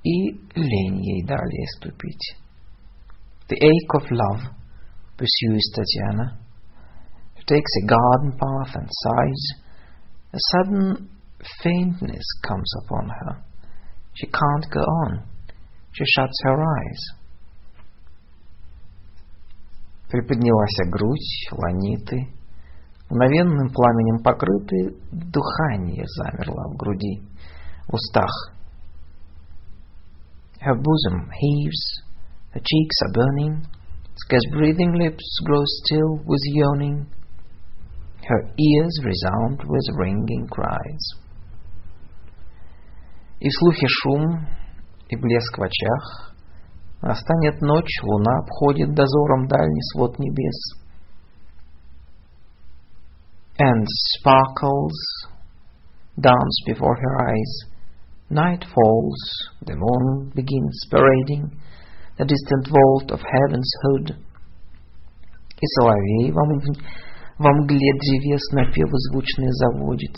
и 0.05 0.33
лень 0.55 1.01
ей 1.03 1.25
далее 1.27 1.67
ступить. 1.79 2.37
The 3.50 3.56
ache 3.56 3.94
of 4.02 4.12
love 4.12 4.52
pursues 5.18 5.72
Tatiana. 5.76 6.40
She 7.38 7.44
takes 7.46 7.72
a 7.84 7.88
garden 7.88 8.32
path 8.40 8.76
and 8.76 8.90
sighs. 8.90 9.44
A 10.34 10.40
sudden 10.52 11.10
faintness 11.62 12.26
comes 12.48 12.72
upon 12.84 13.10
her. 13.10 13.44
She 14.14 14.26
can't 14.28 14.72
go 14.72 14.80
on. 14.80 15.24
She 15.92 16.04
shuts 16.06 16.42
her 16.44 16.62
eyes. 16.62 17.02
Приподнялась 20.10 20.78
грудь 20.90 21.50
ланиты, 21.52 22.28
мгновенным 23.10 23.70
пламенем 23.70 24.24
покрыты, 24.24 24.98
дыхание 25.12 26.06
замерло 26.06 26.70
в 26.70 26.78
груди, 26.78 27.22
в 27.88 27.94
устах. 27.96 28.54
Her 30.62 30.76
bosom 30.76 31.30
heaves, 31.30 32.04
her 32.52 32.60
cheeks 32.60 32.96
are 33.04 33.14
burning, 33.14 33.66
scarce 34.16 34.46
breathing 34.52 34.94
lips 34.94 35.26
grow 35.46 35.62
still 35.84 36.18
with 36.26 36.42
yawning, 36.46 37.06
her 38.28 38.42
ears 38.42 39.00
resound 39.04 39.62
with 39.68 39.88
ringing 39.98 40.48
cries. 40.50 41.04
И 43.40 43.50
в 43.50 43.54
слухе 43.54 43.88
шум, 43.88 44.48
и 45.10 45.16
блеск 45.16 45.58
в 45.58 45.62
очах, 45.62 46.34
настанет 47.02 47.62
ночь, 47.62 48.02
луна 48.04 48.40
обходит 48.40 48.94
дозором 48.96 49.48
дальний 49.48 49.82
свод 49.94 50.18
небес — 50.18 50.86
and 53.58 53.86
sparkles 53.88 54.94
dance 56.20 56.58
before 56.66 56.96
her 56.96 57.30
eyes. 57.30 57.60
Night 58.30 58.66
falls, 58.74 59.18
the 59.66 59.76
moon 59.76 60.32
begins 60.36 60.80
parading 60.90 61.52
the 62.20 62.26
distant 62.26 62.68
vault 62.68 63.12
of 63.12 63.20
heaven's 63.22 63.72
hood. 63.84 64.16
И 65.62 65.66
соловей 65.78 66.32
во, 66.32 66.44
во 67.38 67.52
мгле 67.60 67.92
древес 68.00 68.52
напевы 68.52 68.98
звучные 69.10 69.52
заводит. 69.54 70.16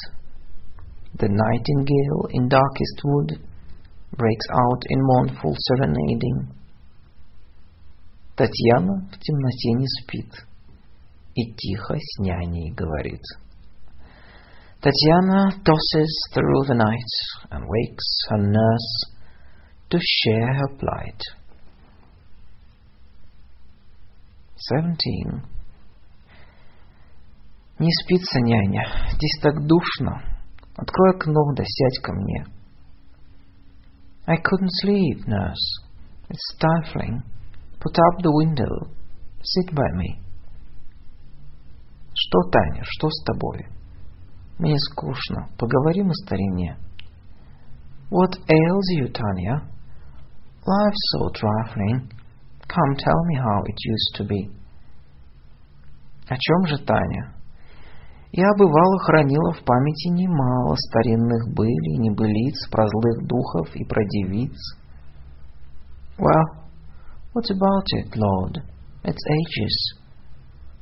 The 1.19 1.30
nightingale 1.30 2.27
in 2.32 2.48
darkest 2.49 2.98
wood 3.03 3.40
breaks 4.11 4.48
out 4.51 4.82
in 4.90 5.01
mournful 5.01 5.56
serenading. 5.56 6.53
Татьяна 8.35 9.07
в 9.11 9.19
темноте 9.19 9.72
не 9.74 9.88
спит. 9.88 10.48
и 11.38 11.53
тихо 11.53 11.95
с 11.95 12.19
няней 12.19 12.72
говорит. 12.72 13.22
Татьяна 14.82 15.51
tosses 15.64 16.14
through 16.33 16.64
the 16.66 16.74
night 16.74 17.14
and 17.51 17.64
wakes 17.67 18.09
her 18.30 18.41
nurse 18.41 18.91
to 19.90 19.99
share 20.01 20.53
her 20.56 20.69
plight. 20.80 21.22
Seventeen. 24.70 25.42
Не 27.78 27.91
спится, 28.05 28.39
няня, 28.41 28.84
здесь 29.12 29.41
так 29.42 29.66
душно. 29.66 30.23
Открой 30.76 31.16
окно, 31.16 31.52
да 31.57 31.65
сядь 31.65 32.02
ко 32.02 32.12
мне. 32.12 32.47
I 34.26 34.36
couldn't 34.36 34.70
sleep, 34.84 35.26
nurse. 35.26 35.82
It's 36.28 36.55
stifling. 36.55 37.23
Put 37.81 37.99
up 37.99 38.23
the 38.23 38.31
window. 38.31 38.89
Sit 39.42 39.74
by 39.74 39.91
me. 39.97 40.20
Что, 42.15 42.39
Таня, 42.50 42.84
что 42.84 43.08
с 43.10 43.24
тобой? 43.24 43.66
Мне 44.58 44.78
скучно. 44.78 45.49
Поговорим 45.58 46.10
о 46.10 46.15
старине. 46.15 46.76
What 48.10 48.39
ails 48.47 48.89
you, 48.97 49.08
Tanya? 49.08 49.68
Life's 50.65 51.05
so 51.16 51.31
trifling. 51.32 52.12
Come, 52.67 52.95
tell 52.98 53.24
me 53.25 53.35
how 53.35 53.64
it 53.66 53.77
used 53.85 54.16
to 54.17 54.24
be. 54.25 54.51
О 56.30 56.35
чем 56.38 56.67
же, 56.67 56.77
Таня? 56.83 57.33
Я, 58.32 58.49
бывало, 58.57 58.99
хранила 58.99 59.53
в 59.53 59.64
памяти 59.64 60.09
немало 60.09 60.75
старинных 60.75 61.53
былей, 61.56 61.98
небылиц, 61.98 62.69
про 62.69 62.85
злых 62.88 63.25
духов 63.25 63.74
и 63.75 63.85
про 63.85 64.03
девиц. 64.03 64.56
Well, 66.19 66.67
what 67.33 67.49
about 67.49 67.88
it, 67.93 68.16
Lord? 68.16 68.57
It's 69.03 69.24
ages. 69.30 69.98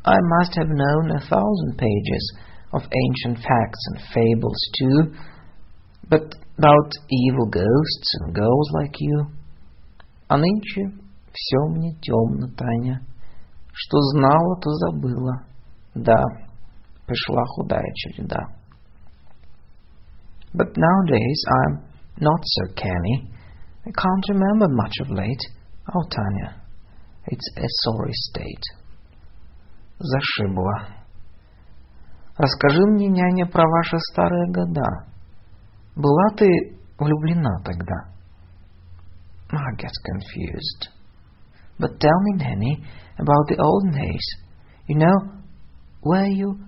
I 0.03 0.17
must 0.39 0.55
have 0.55 0.69
known 0.69 1.11
a 1.11 1.19
thousand 1.19 1.77
pages 1.77 2.37
of 2.73 2.81
ancient 2.81 3.37
facts 3.37 3.79
and 3.91 4.01
fables 4.13 4.59
too, 4.79 5.13
but 6.09 6.23
about 6.57 6.91
evil 7.09 7.45
ghosts 7.49 8.09
and 8.21 8.33
girls 8.33 8.71
like 8.73 8.95
you. 8.99 9.27
А 10.27 10.37
нынче 10.37 10.91
все 11.32 11.58
мне 11.68 11.94
темно, 12.00 12.48
Таня. 12.56 13.00
Что 13.72 13.98
знала, 14.12 14.56
то 14.60 14.70
забыла. 14.70 15.44
Да, 15.94 16.22
пришла 17.06 17.44
худая 17.46 17.92
череда. 17.94 18.40
But 20.52 20.76
nowadays 20.76 21.40
I'm 21.48 21.82
not 22.18 22.42
so 22.42 22.74
canny. 22.74 23.30
I 23.86 23.90
can't 23.92 24.28
remember 24.28 24.68
much 24.68 24.92
of 25.02 25.10
late. 25.10 25.44
Oh, 25.94 26.02
Tanya, 26.10 26.62
it's 27.26 27.48
a 27.56 27.66
sorry 27.84 28.12
state. 28.12 28.80
зашибло. 30.00 30.88
Расскажи 32.36 32.80
мне, 32.86 33.08
няня, 33.08 33.46
про 33.46 33.62
ваши 33.68 33.98
старые 34.12 34.50
года. 34.50 35.06
Была 35.94 36.28
ты 36.36 36.46
влюблена 36.98 37.58
тогда? 37.64 37.94
I 39.52 39.76
get 39.76 39.92
confused. 40.06 40.99
But 41.80 41.98
tell 41.98 42.20
me, 42.24 42.44
Nanny, 42.44 42.84
about 43.18 43.48
the 43.48 43.56
olden 43.58 43.92
days. 43.92 44.26
You 44.86 44.98
know, 44.98 45.16
were 46.02 46.26
you 46.26 46.58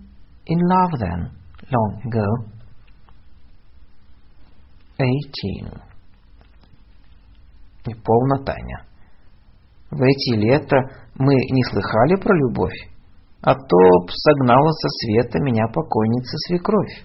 in 0.46 0.58
love 0.58 0.90
then, 0.98 1.30
long 1.70 2.02
ago? 2.06 2.26
Eighteen. 4.98 5.68
Неполно, 7.86 8.44
Таня. 8.44 8.86
В 9.90 10.00
эти 10.00 10.36
лета 10.36 10.76
мы 11.16 11.34
не 11.34 11.64
слыхали 11.64 12.16
про 12.16 12.34
любовь. 12.34 12.88
А 13.42 13.54
то 13.54 14.04
б 14.06 14.08
согнала 14.08 14.70
со 14.70 14.88
света 14.88 15.40
меня 15.40 15.66
покойница-свекровь. 15.66 17.04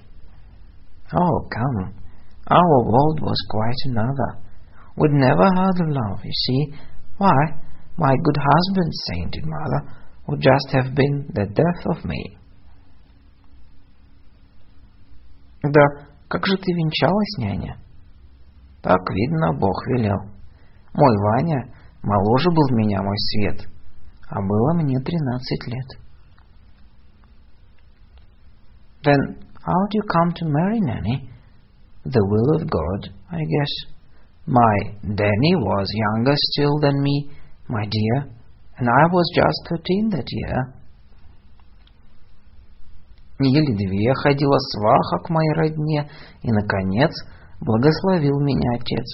Oh, 1.14 1.50
come. 1.50 1.94
Our 2.50 2.86
world 2.86 3.20
was 3.22 3.38
quite 3.50 3.92
another. 3.92 4.48
We'd 4.96 5.12
never 5.12 5.44
heard 5.56 5.82
of 5.82 5.90
love, 5.90 6.24
you 6.24 6.32
see. 6.32 6.74
Why, 7.18 7.34
my 7.97 8.15
good 8.17 8.37
husband, 8.37 8.93
sainted 9.11 9.45
mother, 9.45 9.93
would 10.27 10.41
just 10.41 10.69
have 10.73 10.95
been 10.95 11.27
the 11.35 11.47
death 11.47 11.87
of 11.87 12.05
me. 12.05 12.37
Да 15.63 15.81
как 16.29 16.47
же 16.47 16.57
ты 16.57 16.73
венчалась, 16.73 17.39
няня? 17.39 17.77
Так 18.83 19.01
видно, 19.11 19.53
Бог 19.53 19.87
велел. 19.87 20.19
Мой 20.95 21.17
Ваня 21.19 21.73
моложе 22.03 22.51
был 22.51 22.69
меня, 22.77 23.03
мой 23.03 23.17
свет, 23.19 23.61
а 24.29 24.41
было 24.41 24.75
мне 24.75 24.99
тринадцать 25.01 25.67
лет. 25.69 25.89
Then 29.05 29.37
how 29.65 29.87
do 29.91 29.99
you 29.99 30.03
come 30.03 30.33
to 30.33 30.47
marry, 30.47 30.81
Nanny? 30.81 31.29
The 32.05 32.21
will 32.21 32.57
of 32.57 32.69
God, 32.69 33.13
I 33.31 33.39
guess. 33.39 33.93
My 34.47 34.75
Danny 35.03 35.55
was 35.55 35.87
younger 35.93 36.35
still 36.35 36.79
than 36.81 37.01
me, 37.01 37.31
my 37.70 37.84
dear, 37.84 38.32
and 38.78 38.88
I 38.88 39.04
was 39.12 39.26
just 39.36 39.60
thirteen 39.70 40.10
that 40.12 40.28
year. 40.28 40.74
Недели 43.40 43.76
две 43.76 44.14
ходила 44.16 44.58
сваха 44.58 45.24
к 45.24 45.30
моей 45.30 45.54
родне, 45.54 46.10
и, 46.42 46.52
наконец, 46.52 47.12
благословил 47.60 48.40
меня 48.40 48.72
отец. 48.76 49.06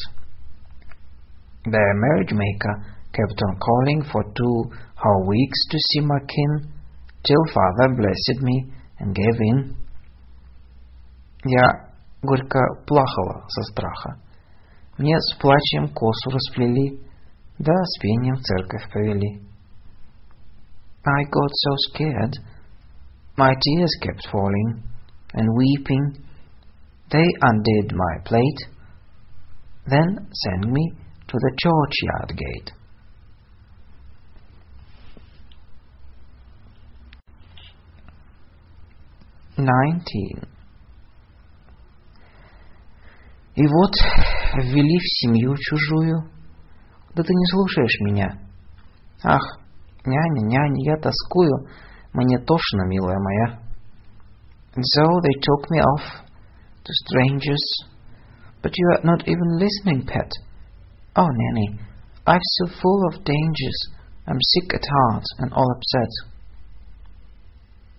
The 1.66 1.80
marriage 1.96 2.32
maker 2.32 2.86
kept 3.12 3.42
on 3.42 3.58
calling 3.60 4.02
for 4.12 4.24
two 4.34 4.72
whole 4.96 5.28
weeks 5.28 5.60
to 5.72 5.78
see 5.78 6.02
my 6.02 6.20
kin, 6.20 6.72
till 7.24 7.44
father 7.54 7.96
blessed 7.96 8.42
me 8.42 8.72
and 9.00 9.14
gave 9.14 9.40
in. 9.42 9.76
Я 11.46 11.92
горько 12.22 12.60
плакала 12.88 13.46
со 13.50 13.62
страха. 13.72 14.20
Мне 14.98 15.18
с 15.20 15.36
плачем 15.36 15.90
косу 15.90 16.30
расплели, 16.30 17.02
да 17.63 17.73
с 17.73 18.01
пением 18.01 18.37
в 18.37 18.43
церковь 18.43 18.91
повели. 18.93 19.43
I 21.05 21.25
got 21.25 21.51
so 21.51 21.73
scared, 21.91 22.35
my 23.37 23.55
tears 23.55 23.95
kept 24.03 24.27
falling, 24.31 24.83
and 25.33 25.49
weeping, 25.57 26.25
they 27.11 27.25
undid 27.41 27.93
my 27.95 28.19
plate, 28.25 28.61
then 29.87 30.29
sent 30.33 30.71
me 30.71 30.93
to 31.29 31.37
the 31.39 31.53
churchyard 31.57 32.37
gate. 32.37 32.73
Nineteen. 39.57 40.47
И 43.57 43.67
вот 43.67 43.93
ввели 44.55 44.99
в 44.99 45.09
семью 45.21 45.57
чужую. 45.57 46.31
Да 47.16 47.24
ты 47.24 47.34
не 47.34 47.46
слушаешь 47.52 48.00
меня. 48.02 48.40
Ах, 49.24 49.42
няня, 50.06 50.42
няня, 50.48 50.94
я 50.94 50.98
тоскую, 50.98 51.68
мне 52.14 52.40
тошно, 52.40 52.88
милая 52.88 53.20
моя. 53.20 53.60
And 54.76 54.84
so 54.84 55.06
they 55.22 55.40
took 55.40 55.70
me 55.70 55.80
off 55.80 56.26
to 56.84 56.92
strangers. 57.06 57.64
But 58.64 58.72
you 58.76 58.88
are 58.96 59.04
not 59.04 59.28
even 59.28 59.60
listening, 59.60 60.08
pet. 60.08 60.32
Oh, 61.16 61.28
Nanny, 61.28 61.80
I'm 62.26 62.42
so 62.42 62.68
full 62.82 63.02
of 63.12 63.24
dangers. 63.24 63.80
I'm 64.26 64.40
sick 64.40 64.74
at 64.74 64.82
heart 64.82 65.26
and 65.40 65.54
all 65.54 65.70
upset. 65.76 66.10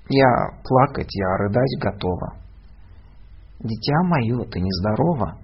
Я 0.09 0.27
плакать, 0.65 1.15
я 1.15 1.37
рыдать 1.39 1.79
готова. 1.81 2.37
Дитя 3.61 4.03
мое, 4.05 4.45
ты 4.51 4.61
нездорова. 4.61 5.39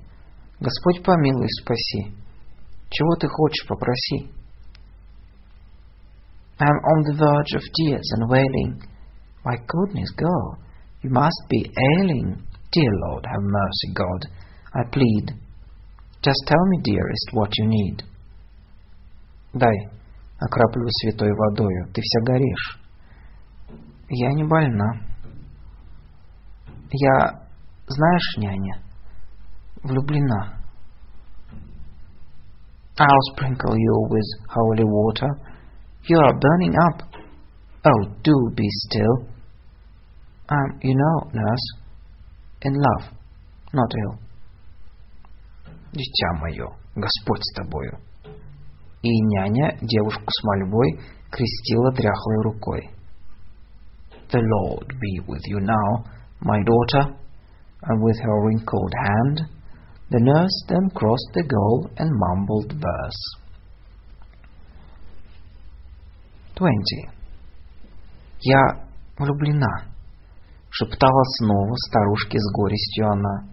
Господь 0.59 1.03
помилуй, 1.05 1.49
спаси. 1.63 2.15
Чего 2.91 3.15
ты 3.17 3.29
хочешь, 3.29 3.67
попроси. 3.69 4.31
I 6.59 6.67
am 6.67 6.77
on 6.77 7.03
the 7.05 7.15
verge 7.17 7.55
of 7.57 7.63
tears 7.75 8.07
and 8.17 8.29
wailing. 8.29 8.83
My 9.45 9.57
goodness, 9.67 10.11
girl, 10.17 10.59
you 11.03 11.11
must 11.11 11.41
be 11.49 11.65
ailing. 11.97 12.43
Dear 12.73 12.93
Lord, 13.09 13.25
have 13.25 13.43
mercy, 13.43 13.95
God, 13.95 14.27
I 14.75 14.83
plead. 14.93 15.35
Just 16.21 16.43
tell 16.47 16.65
me, 16.69 16.79
dearest, 16.83 17.29
what 17.33 17.51
you 17.57 17.67
need. 17.67 18.05
Дай, 19.55 19.89
окроплю 20.39 20.87
святой 21.01 21.33
водою, 21.33 21.89
ты 21.95 22.03
вся 22.03 22.21
горишь. 22.27 22.79
Я 24.11 24.29
не 24.35 24.45
больна. 24.45 25.01
Я, 26.93 27.47
знаешь, 27.87 28.37
няня, 28.37 28.83
влюблена. 29.83 30.60
I'll 33.00 33.34
sprinkle 33.34 33.78
you 33.78 34.08
with 34.10 34.26
holy 34.50 34.86
water. 34.86 35.28
You 36.08 36.18
are 36.18 36.40
burning 36.40 36.74
up. 36.88 37.02
Oh, 37.86 38.16
do 38.24 38.34
be 38.56 38.68
still. 38.70 39.28
I'm, 40.50 40.80
you 40.82 40.96
know, 40.96 41.30
nurse, 41.34 41.68
in 42.62 42.74
love, 42.74 43.12
not 43.74 43.92
ill. 44.04 44.20
Дитя 45.92 46.34
мое, 46.40 46.68
Господь 46.96 47.44
с 47.44 47.54
тобою. 47.56 48.00
И 49.02 49.22
няня 49.22 49.78
девушку 49.82 50.26
с 50.28 50.44
мольбой 50.44 51.00
крестила 51.32 51.92
дряхлой 51.92 52.42
рукой. 52.44 52.90
The 54.32 54.40
Lord 54.40 54.88
be 55.00 55.20
with 55.28 55.42
you 55.48 55.60
now, 55.60 56.06
my 56.42 56.64
daughter, 56.64 57.16
and 57.84 58.02
with 58.02 58.20
her 58.20 58.42
wrinkled 58.46 58.94
hand, 59.06 59.50
the 60.10 60.20
nurse 60.20 60.66
then 60.68 60.90
crossed 60.94 61.32
the 61.34 61.44
goal 61.44 61.90
and 61.98 62.10
mumbled 62.14 62.74
verse. 62.74 63.22
Twenty. 66.56 67.10
Я 68.42 68.62
влюблена, 69.18 69.86
шептала 70.70 71.24
снова 71.38 71.76
старушке 71.76 72.38
с 72.38 72.52
горестью 72.54 73.10
она. 73.10 73.50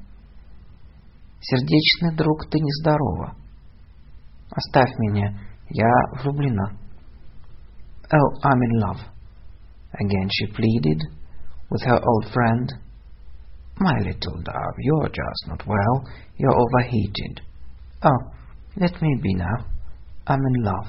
Сердечный 1.40 2.14
друг, 2.16 2.48
ты 2.50 2.60
нездорова. 2.60 3.34
Оставь 4.50 4.92
меня, 4.98 5.38
я 5.70 5.90
влюблена. 6.22 6.78
Oh, 8.12 8.40
I'm 8.44 8.60
in 8.60 8.80
love. 8.80 9.00
Again 9.94 10.28
she 10.30 10.46
pleaded 10.52 11.00
with 11.70 11.82
her 11.82 11.98
old 11.98 12.32
friend. 12.32 12.68
My 13.78 13.98
little 13.98 14.40
dove, 14.42 14.76
you're 14.78 15.08
just 15.08 15.48
not 15.48 15.66
well. 15.66 16.04
You're 16.36 16.54
overheated. 16.54 17.40
Oh, 18.04 18.30
let 18.76 19.00
me 19.02 19.18
be 19.20 19.34
now. 19.34 19.66
I'm 20.26 20.38
in 20.38 20.62
love. 20.62 20.86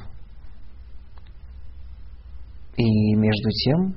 И 2.76 3.16
между 3.16 3.50
тем 3.64 3.96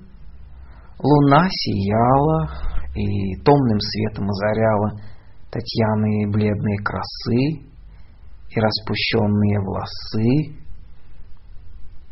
луна 0.98 1.48
сияла 1.50 2.50
и 2.94 3.36
томным 3.42 3.80
светом 3.80 4.28
озаряла 4.28 4.90
Татьяны 5.50 6.30
бледные 6.30 6.78
красы 6.82 7.66
и 8.50 8.60
распущенные 8.60 9.60
волосы. 9.60 10.56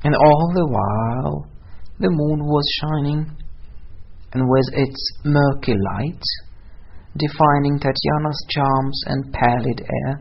And 0.02 0.14
all 0.14 0.52
the 0.52 0.66
while 0.66 1.46
the 1.98 2.10
moon 2.10 2.44
was 2.44 2.64
shining, 2.80 3.26
and 4.32 4.42
with 4.48 4.68
its 4.74 5.00
murky 5.24 5.72
light 5.72 6.22
defining 7.16 7.78
Tatiana's 7.78 8.40
charms 8.50 8.98
and 9.06 9.32
pallid 9.32 9.80
air, 9.80 10.20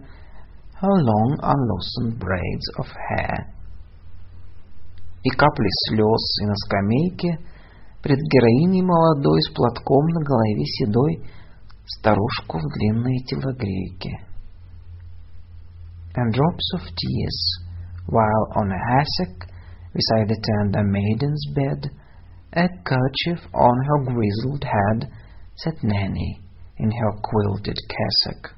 her 0.77 0.95
long 1.01 1.37
unloosened 1.41 2.19
braids 2.19 2.67
of 2.77 2.85
hair. 3.09 3.49
И 5.23 5.29
капли 5.29 5.71
слез 5.87 6.25
и 6.41 6.45
на 6.45 6.55
скамейке 6.55 7.39
пред 8.03 8.19
героиней 8.19 8.83
молодой 8.83 9.41
с 9.41 9.53
платком 9.53 10.05
на 10.07 10.21
голове 10.21 10.65
седой 10.65 11.23
старушку 11.85 12.59
в 12.59 12.65
длинные 12.77 13.23
телогрейки. 13.25 14.19
And 16.15 16.31
drops 16.31 16.67
of 16.75 16.81
tears, 16.81 17.39
while 18.07 18.45
on 18.55 18.69
a 18.69 18.81
hassock 18.91 19.47
beside 19.93 20.27
the 20.27 20.39
tender 20.43 20.83
maiden's 20.83 21.43
bed, 21.55 21.89
a 22.51 22.67
kerchief 22.83 23.39
on 23.53 23.77
her 23.87 24.13
grizzled 24.13 24.63
head, 24.63 25.09
sat 25.55 25.81
Nanny 25.81 26.43
in 26.77 26.91
her 26.91 27.11
quilted 27.21 27.77
cassock. 27.87 28.55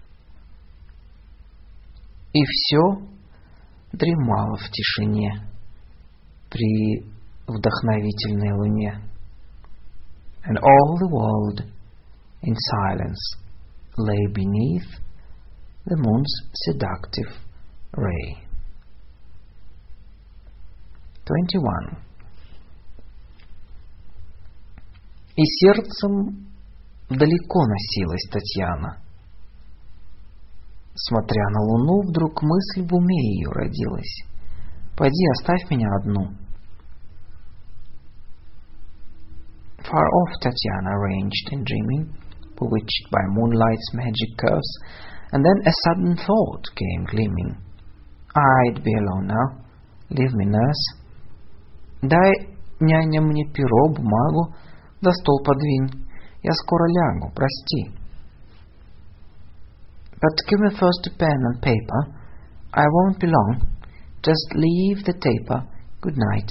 И 2.34 2.44
все 2.44 3.08
дремало 3.94 4.58
в 4.58 4.70
тишине 4.70 5.48
при 6.50 7.06
вдохновительной 7.48 8.54
луне. 8.54 9.02
And 10.48 10.58
all 10.58 10.98
the 11.00 11.10
world 11.10 11.64
in 12.44 12.56
silence 12.56 13.38
lay 13.98 14.28
beneath 14.34 15.00
the 15.86 15.98
moon's 15.98 16.34
seductive 16.54 17.32
ray. 17.94 18.46
21. 21.26 21.98
И 25.38 25.44
сердцем 25.44 26.48
далеко 27.11 27.67
носилась 27.67 28.31
Татьяна. 28.31 28.99
Смотря 30.95 31.49
на 31.51 31.61
луну, 31.63 32.09
вдруг 32.09 32.43
мысль 32.43 32.87
в 32.87 32.95
уме 32.95 33.17
ее 33.35 33.51
родилась. 33.51 34.25
«Пойди, 34.97 35.27
оставь 35.33 35.71
меня 35.71 35.89
одну». 36.01 36.41
Far 39.79 40.07
off 40.07 40.33
Tatiana 40.43 40.95
ranged 41.01 41.53
in 41.53 41.65
dreaming, 41.65 42.13
bewitched 42.55 43.11
by 43.11 43.23
moonlight's 43.31 43.95
magic 43.95 44.37
curves, 44.37 44.79
and 45.33 45.45
then 45.45 45.57
a 45.67 45.73
sudden 45.85 46.17
thought 46.17 46.65
came 46.77 47.05
gleaming. 47.11 47.57
I'd 48.37 48.85
be 48.85 48.95
alone 48.95 49.27
now. 49.27 49.65
Leave 50.11 50.33
me, 50.35 50.45
nurse. 50.47 50.85
Дай, 52.03 52.31
няня, 52.79 53.21
мне 53.21 53.47
перо, 53.53 53.89
бумагу, 53.89 54.55
да 55.01 55.11
стол 55.13 55.43
подвинь. 55.45 56.10
Я 56.44 56.52
скоро 56.54 56.86
лягу, 56.90 57.32
прости. 57.34 57.92
But 60.22 60.36
give 60.48 60.60
me 60.60 60.70
first 60.80 61.08
a 61.08 61.18
pen 61.18 61.40
and 61.50 61.62
paper. 61.62 62.02
I 62.74 62.86
won't 62.88 63.20
be 63.20 63.28
long. 63.28 63.68
Just 64.22 64.48
leave 64.54 65.04
the 65.06 65.14
taper. 65.14 65.68
Good 66.02 66.18
night. 66.18 66.50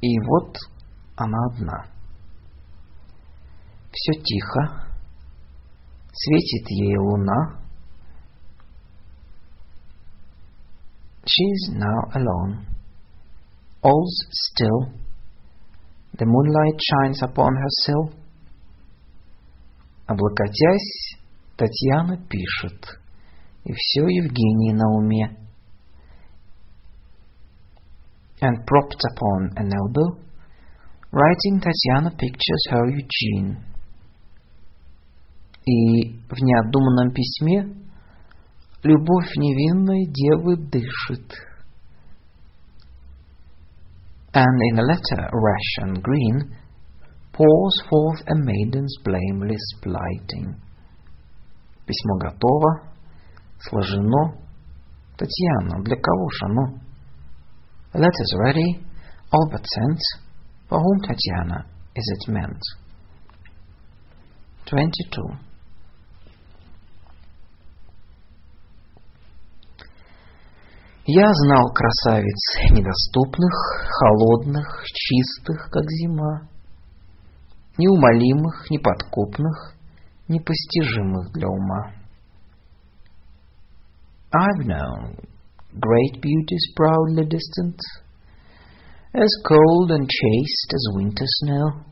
И 0.00 0.18
вот 0.20 0.56
она 1.16 1.38
одна. 1.50 1.86
Все 3.92 4.12
тихо. 4.22 4.84
Светит 6.12 6.68
ей 6.70 6.96
луна. 6.98 7.58
She's 11.24 11.74
now 11.74 12.00
alone. 12.14 12.66
All's 13.82 14.26
still. 14.30 14.92
The 16.15 16.25
moonlight 16.25 16.79
shines 16.79 17.21
upon 17.23 17.55
her 17.55 17.69
sill. 17.85 18.13
Облокотясь, 20.05 21.17
Татьяна 21.57 22.17
пишет, 22.27 22.99
и 23.63 23.73
все 23.73 24.07
Евгений 24.07 24.73
на 24.73 24.85
уме. 24.97 25.37
And 28.41 28.57
propped 28.67 29.01
upon 29.11 29.53
an 29.55 29.71
elbow, 29.71 30.19
writing 31.11 31.61
Tatiana 31.61 32.11
pictures 32.11 32.67
her 32.69 32.89
Eugene. 32.89 33.57
И 35.65 36.11
в 36.29 36.41
необдуманном 36.41 37.11
письме 37.13 37.73
любовь 38.83 39.35
невинной 39.37 40.05
девы 40.05 40.57
дышит. 40.57 41.52
And 44.34 44.60
in 44.70 44.78
a 44.78 44.82
letter 44.82 45.28
rash 45.32 45.72
and 45.78 46.02
green 46.02 46.56
pours 47.32 47.82
forth 47.88 48.20
a 48.28 48.34
maiden's 48.34 48.96
blameless 49.04 49.66
blighting. 49.82 50.54
Письмо 51.86 52.18
готово, 52.18 52.88
сложено. 53.58 54.38
Татьяна, 55.16 55.82
для 55.82 55.96
кого 55.96 56.28
ж 56.30 56.42
оно? 56.44 56.78
The 57.92 57.98
letter's 57.98 58.34
ready, 58.44 58.84
all 59.32 59.48
but 59.50 59.64
sent. 59.64 59.98
For 60.68 60.78
whom, 60.78 61.00
Tatiana, 61.00 61.64
is 61.96 62.12
it 62.16 62.32
meant? 62.32 62.60
22. 64.66 65.22
Я 71.05 71.29
знал 71.33 71.69
красавиц 71.73 72.71
недоступных, 72.71 73.51
холодных, 73.99 74.85
чистых, 74.85 75.69
как 75.69 75.83
зима, 75.89 76.47
неумолимых, 77.77 78.69
неподкупных, 78.69 79.75
непостижимых 80.29 81.33
для 81.33 81.49
ума. 81.49 81.91
I've 84.33 84.65
known 84.65 85.17
great 85.73 86.21
beauties 86.21 86.71
proudly 86.73 87.25
distant, 87.25 87.77
as 89.13 89.29
cold 89.45 89.91
and 89.91 90.07
chaste 90.07 90.73
as 90.73 90.95
winter 90.95 91.25
snow, 91.27 91.83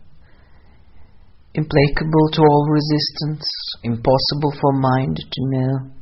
implacable 1.54 2.30
to 2.32 2.42
all 2.42 2.66
resistance, 2.72 3.46
impossible 3.84 4.54
for 4.62 4.72
mind 4.72 5.18
to 5.18 5.42
know. 5.50 6.01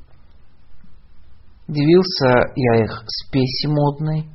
Дивился 1.69 2.51
я 2.55 2.83
их 2.83 3.03
спеси 3.05 3.67
модной, 3.67 4.27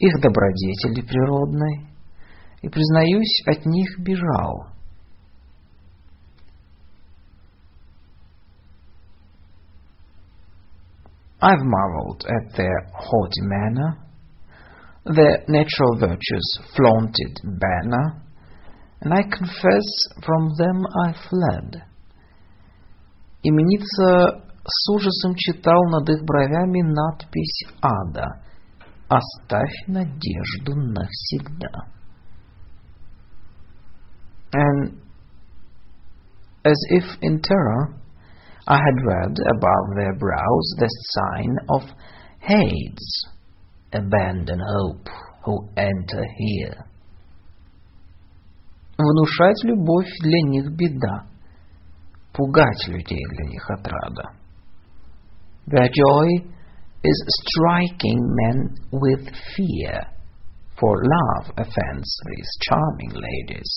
их 0.00 0.20
добродетели 0.20 1.00
природной, 1.00 1.86
и, 2.60 2.68
признаюсь, 2.68 3.40
от 3.46 3.64
них 3.66 3.88
бежал. 4.00 4.66
I've 11.40 11.62
marveled 11.62 12.26
at 12.26 12.56
their 12.56 12.90
haughty 12.94 13.42
manner, 13.42 13.98
their 15.04 15.44
natural 15.46 15.96
virtues 16.00 16.58
flaunted 16.74 17.40
banner, 17.44 18.22
and 19.02 19.14
I 19.14 19.22
confess 19.22 19.86
from 20.20 20.48
them 20.58 20.84
I 21.06 21.12
fled. 21.28 21.84
Именица 23.44 24.45
с 24.68 24.90
ужасом 24.90 25.34
читал 25.36 25.80
над 25.90 26.08
их 26.08 26.24
бровями 26.24 26.82
надпись 26.82 27.66
ада 27.80 28.42
«Оставь 29.08 29.86
надежду 29.86 30.74
навсегда». 30.74 31.70
And 34.52 34.98
as 36.64 36.78
if 36.90 37.04
in 37.20 37.40
terror, 37.40 37.94
I 38.66 38.76
had 38.76 39.04
read 39.04 39.36
above 39.56 39.86
their 39.96 40.14
brows 40.18 40.66
the 40.78 40.88
sign 41.14 41.56
of 41.68 41.82
Hades. 42.40 43.26
Abandon 43.92 44.58
hope 44.58 45.08
who 45.44 45.68
enter 45.76 46.24
here. 46.38 46.84
Внушать 48.98 49.62
любовь 49.62 50.10
для 50.22 50.40
них 50.48 50.72
беда, 50.72 51.26
пугать 52.32 52.88
людей 52.88 53.22
для 53.30 53.50
них 53.50 53.70
отрада. 53.70 54.45
Their 55.67 55.87
joy 55.87 56.27
is 57.03 57.25
striking 57.47 58.19
men 58.43 58.75
with 58.91 59.27
fear, 59.55 60.05
for 60.79 61.01
love 61.03 61.51
offends 61.57 62.19
these 62.29 62.49
charming 62.61 63.13
ladies. 63.13 63.71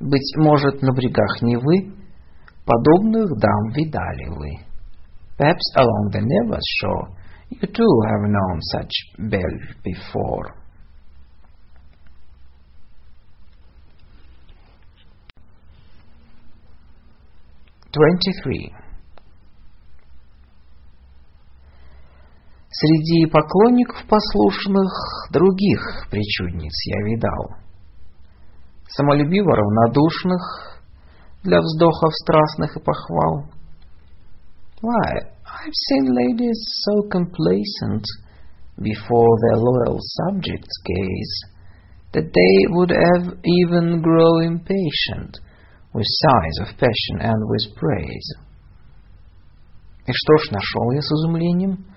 Быть 0.00 0.36
может, 0.36 0.82
на 0.82 0.92
брегах 0.92 1.42
Невы 1.42 1.94
подобных 2.64 3.38
дам 3.38 3.70
видали 3.74 4.28
вы. 4.28 4.66
Perhaps 5.38 5.74
along 5.76 6.10
the 6.12 6.20
Neva's 6.20 6.66
shore 6.80 7.08
you 7.50 7.66
too 7.66 8.02
have 8.08 8.30
known 8.30 8.60
such 8.72 8.92
belle 9.18 9.58
before. 9.84 10.56
Twenty-three. 17.92 18.72
Среди 22.79 23.25
поклонников 23.31 24.05
послушных 24.07 24.91
других 25.31 26.07
причудниц 26.11 26.73
я 26.85 27.03
видал. 27.05 27.57
Самолюбиво 28.87 29.55
равнодушных 29.55 30.83
для 31.41 31.59
вздохов 31.59 32.13
страстных 32.13 32.77
и 32.77 32.79
похвал. 32.79 33.45
Why, 34.83 35.09
I've 35.65 35.73
seen 35.89 36.13
ladies 36.13 36.59
so 36.85 37.09
complacent 37.09 38.05
before 38.77 39.33
their 39.41 39.57
loyal 39.57 39.97
subjects' 39.97 40.77
gaze 40.85 41.35
that 42.13 42.31
they 42.31 42.57
would 42.75 42.91
have 42.91 43.39
even 43.43 44.03
grow 44.03 44.37
impatient 44.41 45.39
with 45.95 46.05
sighs 46.05 46.59
of 46.61 46.77
passion 46.77 47.21
and 47.21 47.41
with 47.49 47.73
praise. 47.75 48.37
И 50.05 50.11
что 50.13 50.37
ж 50.37 50.51
нашел 50.51 50.91
я 50.91 51.01
с 51.01 51.11
изумлением? 51.11 51.96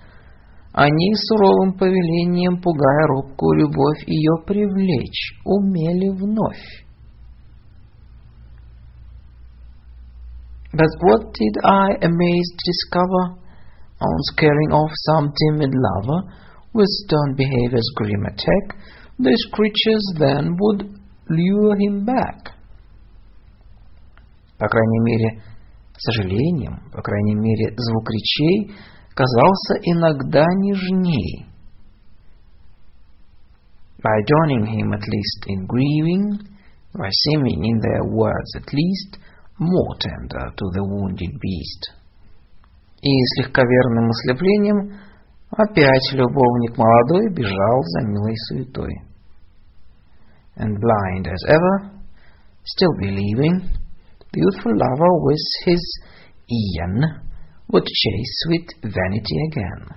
Они 0.73 1.13
суровым 1.15 1.73
повелением, 1.77 2.61
пугая 2.61 3.07
робкую 3.07 3.59
любовь, 3.59 4.07
ее 4.07 4.37
привлечь 4.45 5.41
умели 5.43 6.09
вновь. 6.09 6.85
But 10.73 10.87
what 11.01 11.33
did 11.33 11.55
I 11.65 11.89
amazed 12.01 12.55
discover 12.63 13.35
on 13.99 14.17
scaring 14.31 14.71
off 14.71 14.91
some 15.09 15.33
timid 15.33 15.73
lover 15.75 16.31
with 16.73 16.87
stern 17.03 17.35
behavior's 17.35 17.91
grim 17.97 18.25
attack? 18.25 18.77
These 19.19 19.45
creatures 19.51 20.05
then 20.17 20.55
would 20.57 20.87
lure 21.27 21.75
him 21.75 22.05
back. 22.05 22.55
По 24.57 24.67
крайней 24.67 24.99
мере, 25.03 25.43
сожалением, 25.97 26.79
по 26.93 27.01
крайней 27.01 27.35
мере, 27.35 27.75
звук 27.75 28.09
речей 28.09 28.71
казался 29.14 29.74
иногда 29.82 30.44
нежней. 30.44 31.46
by 34.06 34.18
joining 34.22 34.64
him 34.66 34.92
at 34.92 35.02
least 35.02 35.40
in 35.48 35.66
grieving, 35.66 36.24
by 36.94 37.10
seeming 37.24 37.64
in 37.64 37.78
their 37.80 38.04
words 38.04 38.50
at 38.54 38.68
least 38.72 39.18
more 39.58 39.94
tender 39.98 40.44
to 40.56 40.64
the 40.74 40.84
wounded 40.84 41.32
beast. 41.40 41.82
И 43.02 43.10
с 43.10 43.32
легковерным 43.42 44.10
ослеплением 44.10 45.00
опять 45.50 46.12
любовник 46.12 46.76
молодой 46.76 47.32
бежал 47.34 47.82
за 47.82 48.00
милой 48.06 48.36
суетой. 48.48 48.94
And 50.56 50.78
blind 50.80 51.26
as 51.26 51.42
ever, 51.48 51.90
still 52.64 52.94
believing, 52.98 53.68
the 54.32 54.40
youthful 54.40 54.72
lover 54.72 55.12
with 55.22 55.44
his 55.64 55.82
Ian 56.48 57.02
would 57.70 57.84
chase 57.84 58.32
sweet 58.44 58.68
vanity 58.82 59.36
again. 59.50 59.96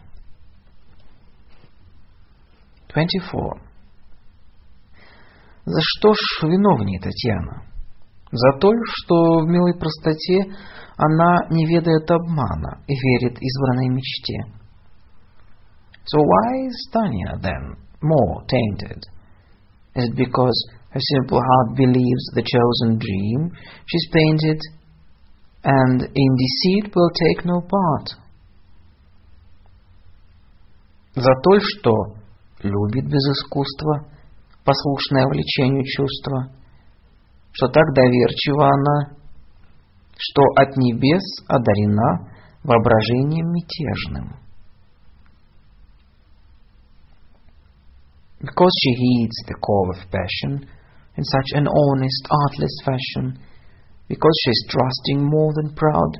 24. 2.94 3.62
За 5.66 5.82
что 5.82 6.14
ж 6.14 6.18
виновнее 6.44 7.00
Татьяна? 7.00 7.64
За 8.32 8.60
то, 8.60 8.72
что 8.84 9.42
в 9.42 9.48
милой 9.48 9.78
простоте 9.78 10.56
она 10.98 11.48
не 11.50 11.66
ведает 11.66 12.10
обмана 12.10 12.82
и 12.88 12.94
верит 12.94 13.38
избранной 13.40 13.90
мечте. 13.90 14.60
So 16.06 16.18
why 16.18 16.68
is 16.68 16.90
Tanya 16.92 17.38
then 17.42 17.76
more 18.02 18.44
tainted? 18.48 19.04
Is 19.96 20.10
it 20.10 20.16
because 20.16 20.58
her 20.92 21.00
simple 21.00 21.40
heart 21.40 21.78
believes 21.78 22.26
the 22.34 22.42
chosen 22.42 22.98
dream 22.98 23.52
she's 23.86 24.10
painted 24.12 24.60
and 25.65 26.03
in 26.03 26.37
deceit 26.37 26.95
will 26.95 27.11
take 27.11 27.45
no 27.45 27.61
part? 27.61 28.21
За 31.15 31.33
то, 31.43 31.59
что 31.61 31.93
любит 32.63 33.07
без 33.07 33.23
искусства, 33.33 34.07
послушное 34.65 35.27
влечению 35.27 35.85
чувства, 35.85 36.53
что 37.53 37.69
так 37.69 37.85
доверчива 37.95 38.69
она, 38.69 39.17
что 40.19 40.43
от 40.57 40.77
небес 40.77 41.23
одарена 41.49 42.31
воображением 42.63 43.53
мятежным. 43.53 44.37
Because 48.41 48.73
she 48.83 48.93
heeds 48.93 49.47
the 49.49 49.55
call 49.55 49.91
of 49.91 50.11
passion 50.11 50.69
in 51.17 51.25
such 51.25 51.53
an 51.55 51.67
honest, 51.67 52.29
artless 52.29 52.77
fashion, 52.85 53.39
because 54.08 54.36
she 54.44 54.52
is 54.52 54.68
trusting 54.70 55.24
more 55.24 55.54
than 55.54 55.76
proud, 55.76 56.18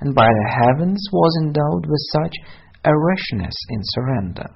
and 0.00 0.14
by 0.14 0.26
the 0.26 0.48
heavens 0.60 1.00
was 1.12 1.32
endowed 1.44 1.86
with 1.86 2.10
such 2.12 2.34
a 2.84 2.90
rashness 2.90 3.54
in 3.70 3.80
surrender. 3.82 4.50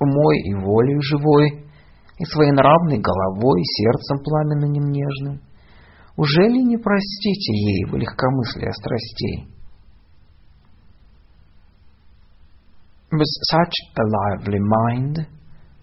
Умой 0.00 0.36
и 0.44 0.54
волей 0.54 1.00
живой, 1.00 1.66
и 2.18 2.24
своенравной 2.24 2.98
головой, 2.98 3.60
и 3.60 3.64
сердцем 3.64 4.22
пламенным 4.22 4.90
нежным, 4.90 5.40
уже 6.16 6.48
ли 6.48 6.64
не 6.64 6.76
простите 6.78 7.52
ей 7.52 7.84
вы 7.90 7.98
легкомыслие 7.98 8.72
страстей? 8.72 9.48
With 13.10 13.32
such 13.50 13.74
a 13.96 14.02
lively 14.02 14.58
mind 14.60 15.26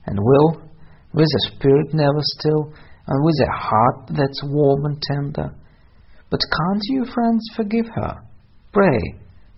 and 0.05 0.19
will, 0.19 0.61
with 1.13 1.25
a 1.25 1.49
spirit 1.49 1.93
never 1.93 2.19
still, 2.37 2.73
and 3.08 3.24
with 3.24 3.40
a 3.40 3.50
heart 3.50 4.08
that's 4.08 4.42
warm 4.44 4.84
and 4.84 5.02
tender. 5.02 5.54
But 6.30 6.40
can't 6.40 6.82
you, 6.90 7.06
friends, 7.06 7.42
forgive 7.56 7.86
her? 7.94 8.22
Pray, 8.72 9.00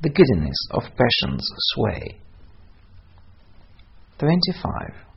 the 0.02 0.08
giddiness 0.08 0.60
of 0.70 0.84
passion's 0.84 1.46
sway. 1.74 2.20
25. 4.18 5.10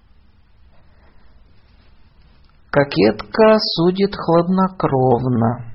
Кокетка 2.72 3.58
судит 3.76 4.16
хладнокровно. 4.16 5.72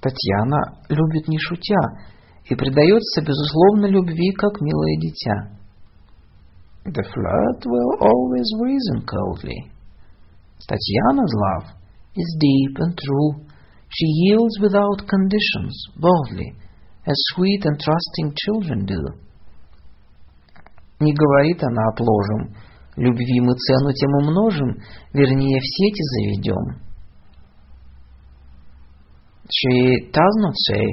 Татьяна 0.00 0.78
любит 0.88 1.28
не 1.28 1.38
шутя 1.38 1.98
и 2.46 2.54
предается, 2.54 3.20
безусловно, 3.20 3.86
любви, 3.86 4.32
как 4.32 4.58
милое 4.62 4.96
дитя. 4.98 5.50
The 6.86 7.02
flirt 7.02 7.64
will 7.66 7.98
always 8.00 8.48
reason 8.62 9.04
coldly. 9.06 9.73
Татьяna's 10.67 11.33
love 11.35 11.75
is 12.15 12.37
deep 12.39 12.77
and 12.77 12.97
true. 12.97 13.45
She 13.89 14.05
yields 14.05 14.59
without 14.61 15.07
conditions, 15.07 15.73
boldly, 15.97 16.53
as 17.07 17.15
sweet 17.33 17.65
and 17.65 17.79
trusting 17.79 18.35
children 18.45 18.85
do. 18.85 19.01
Не 20.99 21.13
говорит 21.13 21.63
она 21.63 21.87
отложим, 21.89 22.55
любви 22.97 23.39
мы 23.39 23.53
цену 23.55 23.93
тем 23.93 24.11
умножим, 24.21 24.77
вернее 25.13 25.59
в 25.59 25.65
сети 25.65 26.03
заведем. 26.03 26.89
She 29.49 30.11
does 30.11 30.35
not 30.43 30.53
say, 30.67 30.85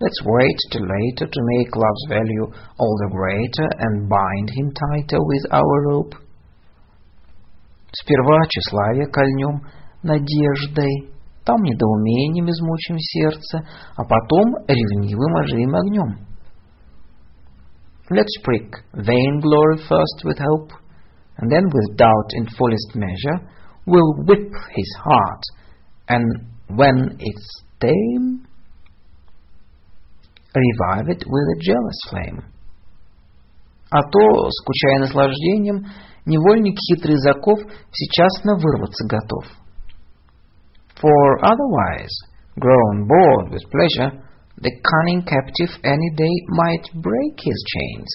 let's 0.00 0.22
wait 0.24 0.56
till 0.70 0.86
later 0.86 1.26
to 1.26 1.40
make 1.56 1.74
love's 1.74 2.06
value 2.08 2.46
all 2.78 2.96
the 3.02 3.10
greater 3.10 3.68
and 3.80 4.08
bind 4.08 4.50
him 4.50 4.72
tighter 4.72 5.18
with 5.18 5.46
our 5.50 5.82
rope. 5.88 6.14
Сперва 7.91 8.45
тщеславие 8.47 9.07
кольнем 9.07 9.61
надеждой, 10.03 11.11
там 11.43 11.61
недоумением 11.63 12.49
измучим 12.49 12.97
сердце, 12.99 13.59
а 13.95 14.03
потом 14.03 14.65
ревнивым 14.67 15.35
оживим 15.37 15.75
огнем. 15.75 16.29
Let's 18.11 18.41
prick 18.43 18.71
vainglory 18.93 19.77
first 19.87 20.23
with 20.23 20.39
hope, 20.39 20.71
and 21.37 21.51
then 21.51 21.65
with 21.65 21.95
doubt 21.95 22.29
in 22.33 22.47
fullest 22.57 22.95
measure, 22.95 23.47
we'll 23.85 24.13
whip 24.25 24.51
his 24.75 24.97
heart, 25.03 25.43
and 26.07 26.25
when 26.69 27.17
it's 27.19 27.63
tame, 27.79 28.45
revive 30.53 31.09
it 31.09 31.23
with 31.25 31.45
a 31.55 31.59
jealous 31.61 31.99
flame. 32.09 32.43
А 33.91 34.01
то, 34.01 34.49
скучая 34.51 34.99
наслаждением, 34.99 35.85
невольник 36.29 36.77
хитрый 36.77 37.17
заков 37.17 37.59
всечасно 37.91 38.55
вырваться 38.55 39.05
готов. 39.07 39.45
For 41.01 41.39
otherwise, 41.41 42.13
grown 42.59 43.07
bored 43.07 43.51
with 43.51 43.63
pleasure, 43.71 44.21
the 44.57 44.71
cunning 44.83 45.23
captive 45.25 45.71
any 45.83 46.09
day 46.15 46.35
might 46.47 46.85
break 46.93 47.39
his 47.41 47.59
chains 47.73 48.07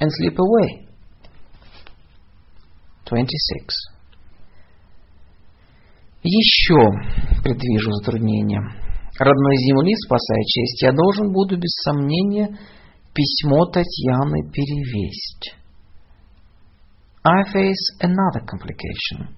and 0.00 0.10
slip 0.12 0.38
away. 0.38 0.86
26. 3.06 3.96
Еще 6.24 6.80
предвижу 7.42 7.92
затруднение. 7.92 8.60
Родной 9.18 9.56
земли, 9.58 9.94
спасая 10.04 10.42
честь, 10.42 10.82
я 10.82 10.92
должен 10.92 11.32
буду 11.32 11.56
без 11.56 11.70
сомнения 11.84 12.58
письмо 13.14 13.64
Татьяны 13.66 14.50
перевесть. 14.50 15.55
I 17.25 17.43
face 17.53 17.85
another 18.01 18.41
complication. 18.49 19.37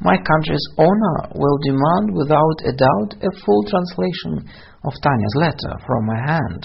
My 0.00 0.16
country's 0.16 0.66
honor 0.78 1.32
will 1.34 1.58
demand 1.62 2.16
without 2.16 2.58
a 2.64 2.72
doubt 2.72 3.10
a 3.22 3.30
full 3.44 3.62
translation 3.68 4.48
of 4.84 4.92
Tanya's 5.02 5.36
letter 5.36 5.72
from 5.86 6.06
my 6.06 6.20
hand. 6.26 6.62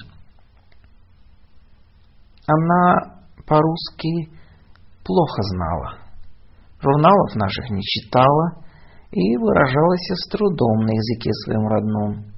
Она 2.48 3.20
по-русски 3.46 4.30
плохо 5.04 5.42
знала, 5.54 5.98
журналов 6.82 7.36
наших 7.36 7.70
не 7.70 7.82
читала 7.84 8.64
и 9.12 9.38
выражалась 9.38 10.10
с 10.10 10.30
трудом 10.30 10.86
на 10.86 10.92
языке 10.92 11.32
своем 11.44 11.68
родном. 11.68 12.34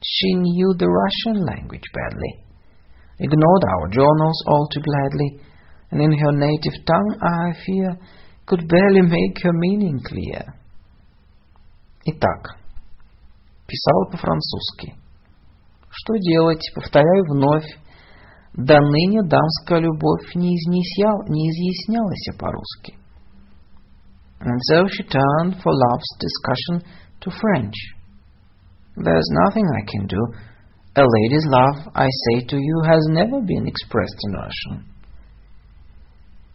She 0.00 0.34
knew 0.34 0.74
the 0.78 0.86
Russian 0.86 1.44
language 1.44 1.88
badly, 1.92 2.44
ignored 3.18 3.64
our 3.64 3.88
journals 3.90 4.38
all 4.46 4.68
too 4.72 4.82
gladly, 4.82 5.40
and 5.92 6.00
in 6.00 6.12
her 6.12 6.32
native 6.32 6.84
tongue, 6.86 7.16
I 7.22 7.52
fear, 7.64 7.98
could 8.46 8.68
barely 8.68 9.02
make 9.02 9.42
her 9.42 9.52
meaning 9.52 10.00
clear. 10.04 10.42
Итак, 12.04 12.56
писала 13.66 14.10
по-французски. 14.10 14.94
Что 15.90 16.14
делать? 16.18 16.62
Повторяю 16.74 17.24
вновь. 17.28 17.66
До 18.54 18.80
ныне 18.80 19.22
дамская 19.22 19.78
любовь 19.80 20.34
не, 20.34 20.56
изъяснял, 20.56 21.22
не 21.28 21.48
изъяснялась 21.50 22.36
по-русски. 22.38 22.96
And 24.40 24.58
so 24.70 24.86
she 24.88 25.04
turned 25.04 25.60
for 25.62 25.72
love's 25.72 26.12
discussion 26.18 26.82
to 27.20 27.30
French. 27.30 27.74
There's 28.96 29.28
nothing 29.44 29.64
I 29.64 29.82
can 29.86 30.06
do. 30.06 30.20
A 30.96 31.04
lady's 31.04 31.46
love, 31.46 31.92
I 31.94 32.08
say 32.08 32.46
to 32.46 32.56
you, 32.56 32.82
has 32.84 33.06
never 33.10 33.40
been 33.40 33.66
expressed 33.66 34.16
in 34.24 34.32
Russian. 34.32 34.91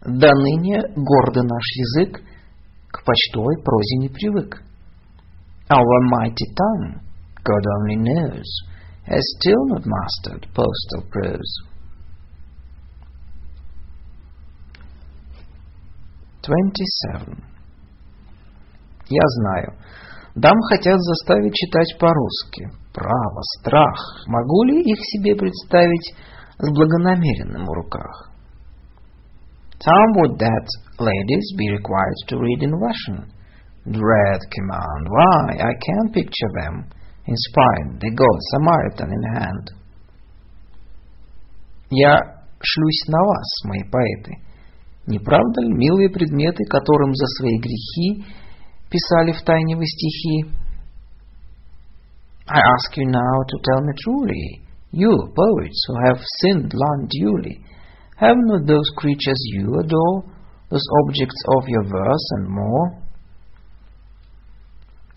До 0.04 0.30
ныне 0.32 0.80
гордый 0.94 1.42
наш 1.42 1.64
язык 1.74 2.20
к 2.88 3.04
почтовой 3.04 3.56
прозе 3.64 3.96
не 3.98 4.08
привык. 4.08 4.62
Our 5.68 6.00
mighty 6.08 6.46
tongue, 6.54 7.00
God 7.44 7.64
only 7.80 7.96
knows, 7.96 8.46
has 9.06 9.22
still 9.38 9.66
not 9.70 9.84
mastered 9.84 10.46
postal 10.54 11.02
prose. 11.10 11.68
27. 16.42 17.36
Я 19.08 19.22
знаю. 19.26 19.76
Дам 20.34 20.54
хотят 20.70 20.98
заставить 20.98 21.54
читать 21.54 21.98
по-русски. 21.98 22.70
Право, 22.94 23.40
страх. 23.58 24.24
Могу 24.26 24.62
ли 24.64 24.80
их 24.80 24.98
себе 25.00 25.34
представить 25.34 26.14
с 26.58 26.70
благонамеренным 26.72 27.66
в 27.66 27.72
руках? 27.72 28.27
Some 29.79 30.11
would 30.21 30.39
that 30.39 30.67
ladies 30.99 31.53
be 31.57 31.69
required 31.71 32.19
to 32.27 32.39
read 32.39 32.63
in 32.63 32.71
Russian. 32.71 33.27
Dread 33.83 34.41
command. 34.55 35.03
Why, 35.09 35.59
I 35.59 35.73
can 35.75 36.13
picture 36.13 36.51
them, 36.61 36.87
inspired, 37.27 37.99
the 37.99 38.11
good 38.15 38.39
Samaritan 38.51 39.09
in 39.11 39.23
hand. 39.35 39.71
Я 41.89 42.15
шлюсь 42.61 43.07
на 43.07 43.19
вас, 43.27 43.63
мои 43.65 43.83
поэты. 43.91 44.33
Не 45.07 45.19
правда 45.19 45.61
ли 45.61 45.73
милые 45.73 46.09
предметы, 46.09 46.63
которым 46.69 47.13
за 47.13 47.27
свои 47.37 47.59
грехи 47.59 48.25
писали 48.89 49.33
в 49.33 49.43
тайне 49.43 49.75
вы 49.75 49.85
стихи? 49.85 50.49
I 52.47 52.59
ask 52.59 52.95
you 52.95 53.05
now 53.05 53.43
to 53.47 53.57
tell 53.63 53.81
me 53.81 53.93
truly, 54.03 54.61
you 54.91 55.11
poets 55.35 55.85
who 55.87 55.95
have 56.07 56.19
sinned 56.41 56.73
long 56.73 57.07
duly, 57.09 57.63
have 58.17 58.37
not 58.37 58.65
those 58.65 58.89
creatures 58.95 59.39
you 59.53 59.79
adore, 59.79 60.23
those 60.69 60.85
objects 61.03 61.41
of 61.57 61.67
your 61.67 61.83
verse 61.83 62.27
and 62.37 62.49
more, 62.49 63.03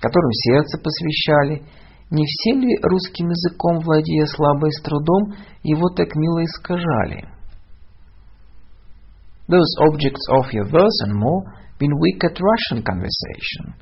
которым 0.01 0.33
сердце 0.33 0.79
посвящали, 0.79 1.63
не 2.11 2.25
все 2.25 2.53
ли 2.55 2.79
русским 2.83 3.29
языком, 3.29 3.81
владея 3.81 4.27
слабо 4.27 4.69
и 4.69 4.71
с 4.71 4.83
трудом, 4.83 5.35
его 5.63 5.89
так 5.91 6.15
мило 6.15 6.45
искажали? 6.45 7.37
those 9.49 9.71
objects 9.87 10.23
of 10.31 10.53
your 10.53 10.67
verse 10.67 10.99
and 11.07 11.15
more 11.15 11.43
been 11.79 11.99
weak 12.01 12.23
at 12.25 12.39
Russian 12.41 12.83
conversation? 12.83 13.75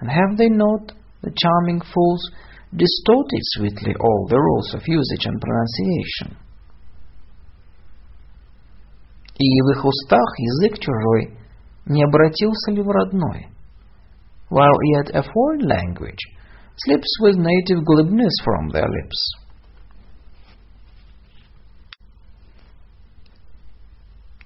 And 0.00 0.10
have 0.10 0.36
they 0.36 0.48
not, 0.48 0.92
the 1.22 1.30
charming 1.30 1.80
fools, 1.80 2.22
distorted 2.74 3.42
sweetly 3.54 3.94
all 4.00 4.26
the 4.28 4.38
rules 4.38 4.74
of 4.74 4.82
usage 4.86 5.26
and 5.26 5.40
pronunciation? 5.40 6.36
И 9.39 9.61
в 9.61 9.71
их 9.71 9.85
устах 9.85 10.37
язык 10.37 10.79
чужой 10.79 11.37
не 11.85 12.03
обратился 12.03 12.71
ли 12.71 12.81
в 12.81 12.89
родной? 12.89 13.47
While 14.51 14.77
yet 14.95 15.15
a 15.15 15.23
foreign 15.23 15.61
language 15.61 16.19
slips 16.75 17.11
with 17.21 17.37
native 17.37 17.85
glibness 17.85 18.33
from 18.43 18.69
their 18.73 18.87
lips. 18.87 19.39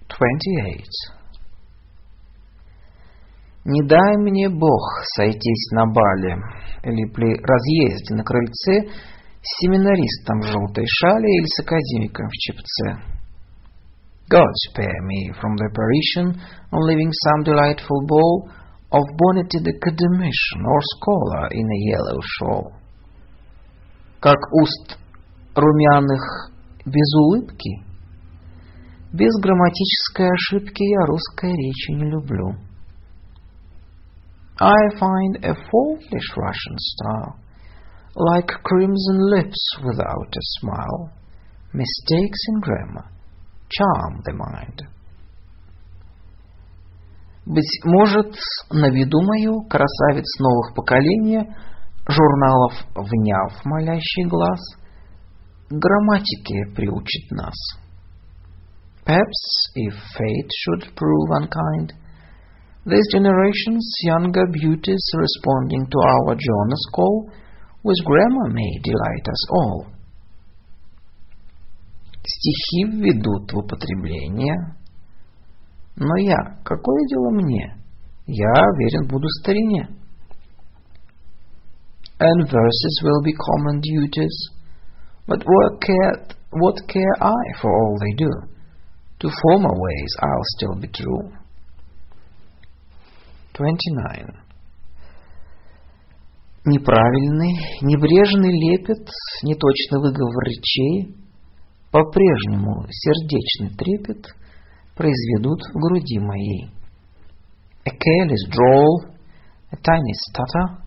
28. 0.09 0.83
Не 3.65 3.81
дай 3.87 4.17
мне 4.17 4.49
Бог 4.49 4.81
сойтись 5.15 5.71
на 5.71 5.85
бале 5.87 6.37
или 6.83 7.05
при 7.11 7.33
разъезде 7.33 8.15
на 8.15 8.23
крыльце 8.23 8.91
с 9.41 9.61
семинаристом 9.61 10.41
в 10.41 10.45
желтой 10.45 10.85
шале 10.85 11.29
или 11.37 11.45
с 11.47 11.59
академиком 11.61 12.27
в 12.27 12.33
чепце. 12.33 13.13
God 14.30 14.52
spare 14.68 15.02
me 15.04 15.30
from 15.40 15.56
the 15.56 15.70
apparition 15.72 16.40
on 16.72 16.86
leaving 16.86 17.10
some 17.12 17.44
delightful 17.44 18.04
ball 18.06 18.50
of 18.92 19.04
bonneted 19.16 19.66
academician 19.66 20.60
or 20.66 20.80
scholar 20.96 21.48
in 21.50 21.64
a 21.64 21.80
yellow 21.88 22.20
shawl. 22.36 22.72
Как 24.20 24.38
уст 24.52 24.98
румяных 25.54 26.50
без 26.84 27.14
улыбки — 27.14 27.88
без 29.12 29.32
грамматической 29.40 30.28
ошибки 30.28 30.82
я 30.82 31.06
русской 31.06 31.54
речи 31.54 31.92
не 31.92 32.10
люблю. 32.10 32.56
I 34.60 34.98
find 34.98 35.42
a 35.42 35.54
faultless 35.54 36.36
Russian 36.36 36.76
style, 36.76 37.38
like 38.14 38.48
crimson 38.62 39.30
lips 39.30 39.78
without 39.82 40.28
a 40.28 40.44
smile. 40.60 41.12
Mistakes 41.72 42.40
in 42.48 42.60
grammar 42.60 43.11
charm 43.75 44.21
the 44.25 44.33
mind. 44.33 44.79
Быть 47.45 47.81
может, 47.83 48.35
на 48.71 48.89
виду 48.89 49.21
мою 49.21 49.63
красавец 49.63 50.39
новых 50.39 50.73
поколения, 50.75 51.55
журналов 52.07 52.73
вняв 52.95 53.65
молящий 53.65 54.25
глаз, 54.29 54.59
грамматике 55.69 56.73
приучит 56.75 57.31
нас. 57.31 57.55
Perhaps, 59.05 59.41
if 59.75 59.93
fate 60.15 60.51
should 60.63 60.95
prove 60.95 61.29
unkind, 61.41 61.91
this 62.85 63.05
generation's 63.11 63.91
younger 64.03 64.47
beauties 64.47 65.03
responding 65.15 65.85
to 65.89 65.97
our 65.99 66.35
Jonas 66.35 66.85
call, 66.93 67.29
with 67.83 67.97
grammar 68.05 68.49
may 68.51 68.79
delight 68.83 69.27
us 69.27 69.49
all. 69.49 69.87
Стихи 72.25 72.85
введут 72.85 73.51
в 73.51 73.57
употребление, 73.57 74.55
но 75.95 76.15
я, 76.17 76.37
какое 76.63 77.07
дело 77.07 77.29
мне? 77.31 77.75
Я 78.25 78.53
верен 78.77 79.07
буду 79.07 79.27
старине. 79.41 79.89
And 82.19 82.47
verses 82.47 83.01
will 83.03 83.21
be 83.23 83.33
common 83.33 83.81
duties, 83.81 84.49
but 85.27 85.43
what 85.43 85.81
care, 85.81 86.37
what 86.51 86.75
care 86.87 87.15
I 87.19 87.59
for 87.59 87.69
all 87.69 87.97
they 87.99 88.15
do? 88.15 88.29
To 89.19 89.29
former 89.29 89.73
ways 89.73 90.15
I'll 90.21 90.47
still 90.57 90.75
be 90.79 90.87
true. 90.87 91.31
29. 93.53 94.43
Неправильный, 96.65 97.55
небрежный 97.81 98.51
лепет, 98.51 99.09
неточный 99.43 99.99
выговор 99.99 100.43
речей, 100.45 101.22
по-прежнему 101.93 102.87
сердечный 102.89 103.77
трепет 103.77 104.25
произведут 104.95 105.61
в 105.61 105.79
груди 105.79 106.17
моей. 106.17 106.71
A 107.85 107.91
careless 107.91 108.49
drawl, 108.49 109.13
a 109.69 109.75
tiny 109.75 110.13
stutter, 110.25 110.81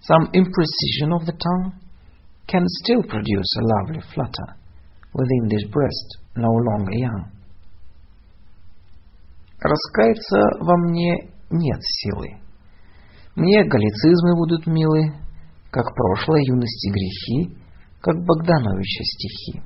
some 0.00 0.32
imprecision 0.32 1.12
of 1.12 1.26
the 1.26 1.36
tongue 1.36 1.72
can 2.46 2.64
still 2.80 3.02
produce 3.02 3.50
a 3.58 3.62
lovely 3.62 4.00
flutter 4.14 4.56
within 5.12 5.48
this 5.50 5.70
breast 5.70 6.18
no 6.34 6.48
longer 6.48 6.94
young. 6.94 7.26
Раскаяться 9.60 10.38
во 10.60 10.78
мне 10.78 11.28
нет 11.50 11.80
силы. 11.82 12.40
Мне 13.36 13.64
галлицизмы 13.64 14.34
будут 14.34 14.66
милы, 14.66 15.12
как 15.70 15.94
прошлой 15.94 16.42
юности 16.46 16.88
грехи, 16.88 17.54
как 18.00 18.16
Богдановича 18.24 19.04
стихи. 19.04 19.62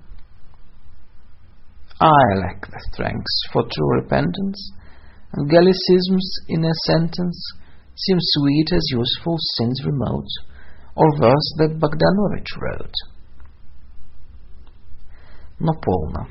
I 2.03 2.35
lack 2.35 2.67
the 2.67 2.81
strength 2.91 3.31
for 3.53 3.63
true 3.63 4.03
repentance, 4.03 4.73
and 5.35 5.49
Gallicisms 5.49 6.29
in 6.49 6.65
a 6.65 6.75
sentence 6.87 7.39
seem 7.95 8.17
sweet 8.19 8.73
as 8.73 8.83
useful 8.91 9.37
sins 9.55 9.81
remote, 9.87 10.27
or 10.97 11.07
verse 11.17 11.49
that 11.59 11.79
Bogdanovich 11.79 12.51
wrote. 12.59 12.99
Но 15.61 15.73
полно. 15.75 16.27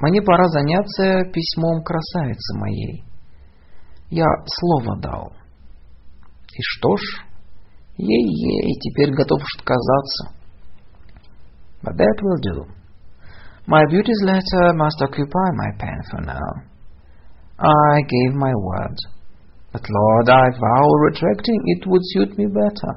Мне 0.00 0.22
пора 0.22 0.48
заняться 0.48 1.30
письмом 1.30 1.84
красавицы 1.84 2.56
моей. 2.56 3.04
Я 4.08 4.24
слово 4.46 4.98
дал. 4.98 5.32
И 6.54 6.62
что 6.62 6.96
ж, 6.96 7.02
ей-ей, 7.98 8.80
теперь 8.80 9.14
готов 9.14 9.42
отказаться. 9.58 10.32
But 11.82 11.96
that 11.98 12.22
will 12.22 12.40
do. 12.40 12.81
My 13.65 13.83
beauty's 13.89 14.21
letter 14.23 14.73
must 14.73 15.01
occupy 15.01 15.47
my 15.55 15.69
pen 15.77 15.99
for 16.09 16.21
now. 16.21 16.49
I 17.59 18.01
gave 18.07 18.33
my 18.33 18.53
word. 18.55 18.95
But, 19.73 19.81
Lord, 19.89 20.29
I 20.29 20.45
vow 20.57 20.87
retracting 21.09 21.59
it 21.65 21.87
would 21.87 22.01
suit 22.13 22.37
me 22.37 22.45
better. 22.45 22.93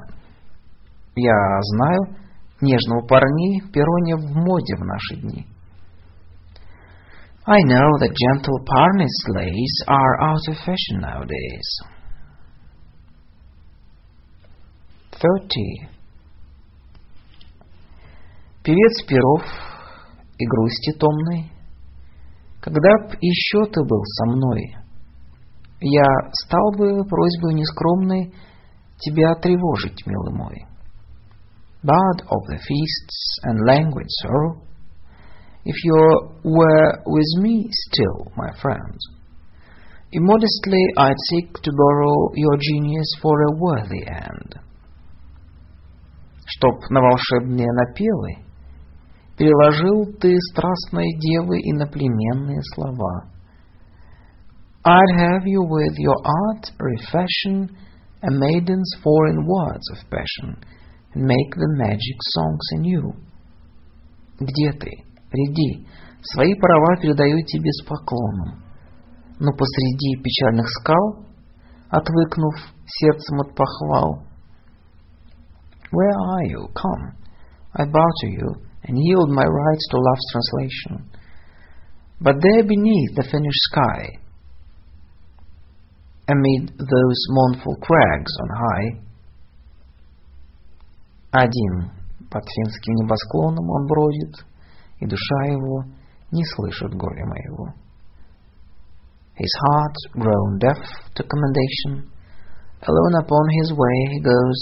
Я 1.15 1.59
знаю, 1.61 2.17
нежного 2.61 3.05
парней 3.05 3.61
перо 3.73 3.99
не 3.99 4.15
в 4.15 4.35
моде 4.35 4.75
в 4.77 4.85
наши 4.85 5.21
дни. 5.21 5.45
I 7.45 7.59
know 7.63 7.89
that 7.99 8.15
gentle 8.15 8.59
Parnis 8.65 9.25
lace 9.29 9.83
are 9.87 10.21
out 10.21 10.47
of 10.47 10.57
fashion 10.57 11.01
nowadays. 11.01 11.81
30. 15.19 15.89
Певец 18.63 19.05
перов 19.07 19.43
и 20.38 20.46
грусти 20.46 20.92
томной, 20.98 21.50
Когда 22.60 22.90
б 23.06 23.16
еще 23.20 23.70
ты 23.70 23.82
был 23.84 24.02
со 24.04 24.26
мной, 24.26 24.76
Я 25.80 26.04
стал 26.32 26.72
бы 26.76 27.04
просьбой 27.04 27.54
нескромной 27.54 28.34
Тебя 28.98 29.34
тревожить, 29.34 30.06
милый 30.06 30.34
мой. 30.34 30.66
Bard 31.82 32.26
of 32.28 32.40
the 32.48 32.58
feasts 32.58 33.38
and 33.44 33.60
languid 33.66 34.08
sorrow, 34.22 34.62
if 35.64 35.76
you 35.84 35.94
were 36.42 37.02
with 37.04 37.42
me 37.42 37.68
still, 37.70 38.32
my 38.34 38.50
friend, 38.60 38.98
Immodestly 40.12 40.82
I'd 40.96 41.20
seek 41.28 41.52
to 41.52 41.70
borrow 41.72 42.32
your 42.34 42.56
genius 42.58 43.06
for 43.20 43.36
a 43.42 43.56
worthy 43.58 44.06
end. 44.06 44.60
Чтоб 46.46 46.90
на 46.90 47.00
волшебные 47.00 47.66
напевы 47.72 48.45
переложил 49.36 50.12
ты 50.18 50.34
страстной 50.50 51.06
девы 51.18 51.58
иноплеменные 51.60 52.60
слова. 52.74 53.30
I'd 54.84 55.18
have 55.18 55.44
you 55.44 55.62
with 55.62 55.94
your 55.98 56.16
art 56.24 56.70
refashion 56.78 57.68
a 58.22 58.30
maiden's 58.30 58.90
foreign 59.02 59.44
words 59.46 59.84
of 59.92 59.98
passion 60.10 60.56
and 61.12 61.24
make 61.24 61.50
the 61.54 61.68
magic 61.76 62.18
songs 62.34 62.64
anew. 62.76 63.12
Где 64.38 64.72
ты? 64.72 64.90
Приди, 65.30 65.86
свои 66.22 66.54
права 66.54 66.96
передаю 67.02 67.44
тебе 67.44 67.70
с 67.72 67.84
поклоном. 67.84 68.62
Но 69.38 69.52
посреди 69.52 70.22
печальных 70.22 70.66
скал, 70.80 71.26
отвыкнув 71.90 72.54
сердцем 72.86 73.40
от 73.40 73.54
похвал, 73.54 74.22
Where 75.92 76.14
are 76.14 76.44
you? 76.48 76.68
Come, 76.74 77.12
I 77.74 77.84
bow 77.84 78.08
to 78.22 78.28
you 78.28 78.65
and 78.85 78.97
yield 78.97 79.29
my 79.29 79.43
rights 79.43 79.87
to 79.89 79.97
love's 79.97 80.27
translation. 80.31 81.09
But 82.19 82.35
there 82.41 82.63
beneath 82.63 83.15
the 83.15 83.23
finished 83.23 83.63
sky, 83.71 84.21
amid 86.27 86.77
those 86.77 87.19
mournful 87.29 87.75
crags 87.81 88.31
on 88.41 88.49
high, 88.55 89.01
один 91.33 91.91
под 92.29 92.43
финским 92.43 92.95
небосклоном 92.95 93.69
он 93.69 93.87
бродит, 93.87 94.45
и 94.99 95.05
душа 95.05 95.43
его 95.45 95.83
не 96.31 96.43
слышит 96.45 96.93
горя 96.93 97.25
моего. 97.25 97.73
His 99.35 99.51
heart 99.65 99.95
grown 100.13 100.59
deaf 100.59 100.77
to 101.15 101.23
commendation, 101.23 102.11
alone 102.81 103.15
upon 103.23 103.49
his 103.49 103.73
way 103.73 104.07
he 104.11 104.19
goes, 104.21 104.61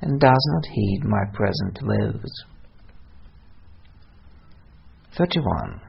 and 0.00 0.18
does 0.18 0.44
not 0.54 0.66
heed 0.66 1.02
my 1.04 1.24
present 1.32 1.78
woes. 1.82 2.44
31. 5.17 5.81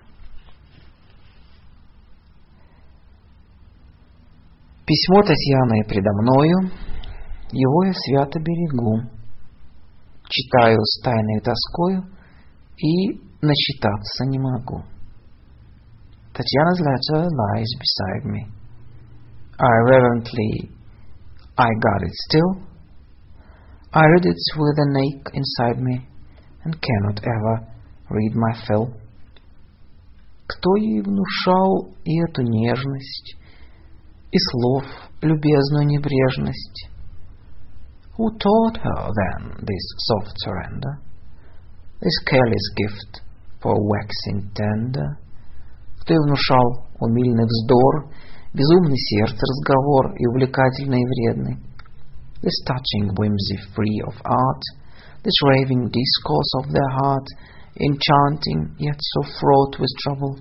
Письмо 4.87 5.23
Татьяны 5.23 5.85
предо 5.87 6.11
мною, 6.21 6.71
его 7.53 7.85
я 7.85 7.93
свято 7.93 8.41
берегу, 8.41 9.09
читаю 10.29 10.79
с 10.83 11.03
тайной 11.03 11.41
тоскою 11.41 12.05
и 12.77 13.21
начитаться 13.41 14.25
не 14.27 14.39
могу. 14.39 14.83
Tatiana's 16.33 16.81
letter 16.81 17.29
lies 17.29 17.71
beside 17.79 18.25
me. 18.25 18.47
I 19.59 19.75
reverently, 19.85 20.71
I 21.57 21.69
got 21.69 22.03
it 22.03 22.15
still. 22.29 22.63
I 23.93 24.07
read 24.07 24.25
it 24.25 24.39
with 24.57 24.79
an 24.79 24.97
ache 24.97 25.31
inside 25.35 25.83
me 25.83 26.07
and 26.65 26.81
cannot 26.81 27.21
ever 27.23 27.67
read 28.09 28.35
my 28.35 28.55
fill. 28.67 29.00
Кто 30.51 30.75
ей 30.77 31.01
внушал 31.01 31.95
и 32.05 32.19
эту 32.23 32.43
нежность, 32.43 33.37
и 34.33 34.39
слов 34.51 34.85
любезную 35.23 35.87
небрежность? 35.87 36.89
Who 38.19 38.37
taught 38.37 38.77
her 38.83 39.11
then 39.15 39.55
this 39.63 39.85
soft 40.09 40.35
surrender, 40.45 40.99
this 42.01 42.19
careless 42.27 42.67
gift 42.77 43.23
for 43.63 43.77
waxing 43.79 44.51
tender? 44.53 45.19
Кто 46.01 46.15
ей 46.15 46.19
внушал 46.19 46.85
умильный 46.99 47.45
вздор, 47.45 48.11
безумный 48.53 48.99
сердце 48.99 49.39
разговор 49.39 50.17
и 50.17 50.27
увлекательный 50.27 51.01
и 51.01 51.07
вредный? 51.07 51.57
This 52.43 52.59
touching 52.67 53.15
whimsy 53.15 53.57
free 53.77 54.01
of 54.05 54.17
art, 54.25 54.63
this 55.23 55.39
raving 55.45 55.91
discourse 55.91 56.53
of 56.59 56.73
their 56.73 56.91
heart, 56.99 57.27
enchanting, 57.77 58.77
yet 58.79 58.97
so 58.99 59.23
fraught 59.39 59.79
with 59.79 59.93
trouble, 60.05 60.39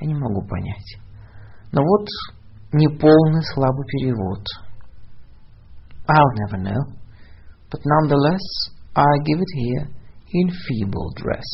я 0.00 0.06
не 0.06 0.14
могу 0.14 0.46
понять. 0.46 0.98
Но 1.72 1.82
вот 1.82 2.06
неполный 2.72 3.42
слабый 3.54 3.86
перевод. 3.86 4.44
I'll 6.08 6.34
never 6.46 6.62
know, 6.62 6.96
but 7.70 7.80
nonetheless 7.84 8.72
I 8.94 9.04
give 9.24 9.40
it 9.40 9.52
here 9.54 9.88
in 10.32 10.48
feeble 10.48 11.12
dress. 11.16 11.44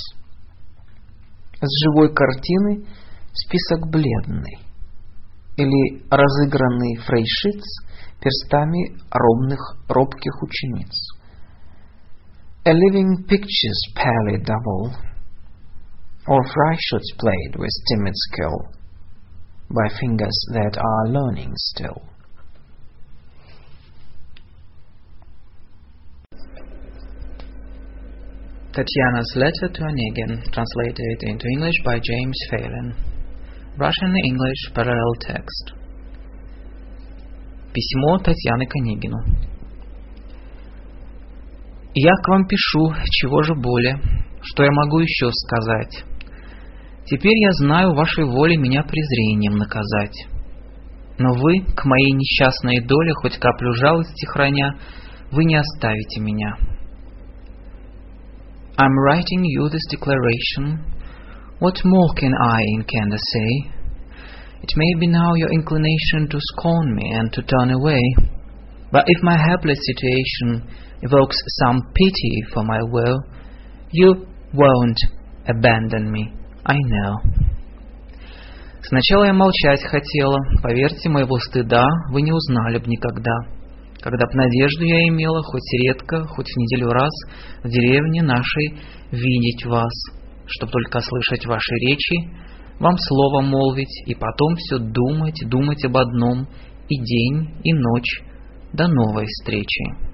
С 1.60 1.84
живой 1.84 2.14
картины 2.14 2.86
список 3.32 3.90
бледный 3.90 4.58
или 5.56 6.02
разыгранный 6.10 6.96
фрейшиц 6.96 7.62
перстами 8.20 8.96
робных, 9.10 9.60
робких 9.88 10.42
учениц. 10.42 11.13
A 12.65 12.73
living 12.73 13.25
picture's 13.27 13.81
pale 13.95 14.37
double, 14.43 14.93
or 16.27 16.43
Freischutz 16.43 17.17
played 17.17 17.55
with 17.57 17.71
timid 17.89 18.13
skill 18.15 18.67
by 19.69 19.87
fingers 19.99 20.37
that 20.53 20.77
are 20.77 21.07
learning 21.09 21.53
still. 21.55 22.01
Tatiana's 28.71 29.33
letter 29.35 29.73
to 29.73 29.81
Onegin, 29.81 30.43
translated 30.53 31.23
into 31.23 31.45
English 31.53 31.75
by 31.83 31.99
James 31.99 32.37
Phelan. 32.49 32.95
Russian-English 33.77 34.73
parallel 34.75 35.13
text. 35.21 35.73
Письмо 37.73 38.17
Татьяны 38.19 38.65
к 38.67 38.75
Онегину. 38.75 39.17
Я 41.94 42.12
к 42.14 42.28
вам 42.28 42.46
пишу, 42.46 42.92
чего 43.10 43.42
же 43.42 43.54
более, 43.54 44.00
что 44.42 44.64
я 44.64 44.70
могу 44.72 44.98
еще 44.98 45.30
сказать. 45.30 46.04
Теперь 47.06 47.36
я 47.38 47.52
знаю 47.52 47.94
вашей 47.94 48.24
воле 48.24 48.56
меня 48.56 48.82
презрением 48.82 49.56
наказать. 49.56 50.26
Но 51.18 51.32
вы, 51.34 51.60
к 51.60 51.84
моей 51.84 52.10
несчастной 52.12 52.80
доле, 52.84 53.12
хоть 53.14 53.38
каплю 53.38 53.72
жалости 53.74 54.26
храня, 54.26 54.74
вы 55.30 55.44
не 55.44 55.54
оставите 55.54 56.20
меня. 56.20 56.56
I'm 58.76 58.90
writing 59.06 59.44
you 59.44 59.68
this 59.68 59.86
declaration. 59.88 60.80
What 61.60 61.84
more 61.84 62.12
can 62.16 62.34
I 62.34 62.60
in 62.74 62.82
candor 62.82 63.18
say? 63.18 63.70
It 64.62 64.74
may 64.74 64.94
be 64.98 65.06
now 65.06 65.34
your 65.36 65.52
inclination 65.52 66.26
to 66.28 66.38
scorn 66.40 66.92
me 66.96 67.12
and 67.14 67.32
to 67.34 67.42
turn 67.42 67.70
away. 67.70 68.02
But 68.90 69.04
if 69.06 69.22
my 69.22 69.36
helpless 69.36 69.78
situation 69.86 70.68
evokes 71.04 71.36
some 71.60 71.80
pity 71.94 72.42
for 72.52 72.64
my 72.64 72.80
will, 72.82 73.18
you 73.92 74.26
won't 74.52 74.98
abandon 75.46 76.10
me, 76.10 76.32
I 76.64 76.76
know. 76.76 77.44
Сначала 78.82 79.24
я 79.24 79.32
молчать 79.32 79.82
хотела, 79.82 80.38
поверьте, 80.62 81.08
моего 81.08 81.38
стыда 81.38 81.86
вы 82.10 82.22
не 82.22 82.32
узнали 82.32 82.78
б 82.78 82.84
никогда. 82.86 83.32
Когда 84.00 84.26
б 84.26 84.34
надежду 84.34 84.84
я 84.84 85.08
имела, 85.08 85.42
хоть 85.42 85.72
редко, 85.84 86.24
хоть 86.26 86.48
в 86.48 86.56
неделю 86.58 86.88
раз, 86.88 87.12
в 87.62 87.68
деревне 87.68 88.22
нашей 88.22 88.78
видеть 89.10 89.64
вас, 89.64 89.92
чтоб 90.46 90.70
только 90.70 91.00
слышать 91.00 91.46
ваши 91.46 91.74
речи, 91.76 92.28
вам 92.78 92.96
слово 92.98 93.40
молвить, 93.40 94.02
и 94.06 94.14
потом 94.14 94.56
все 94.56 94.78
думать, 94.78 95.40
думать 95.48 95.82
об 95.86 95.96
одном, 95.96 96.46
и 96.88 96.96
день, 96.98 97.54
и 97.64 97.72
ночь, 97.72 98.22
до 98.74 98.86
новой 98.88 99.24
встречи. 99.24 100.13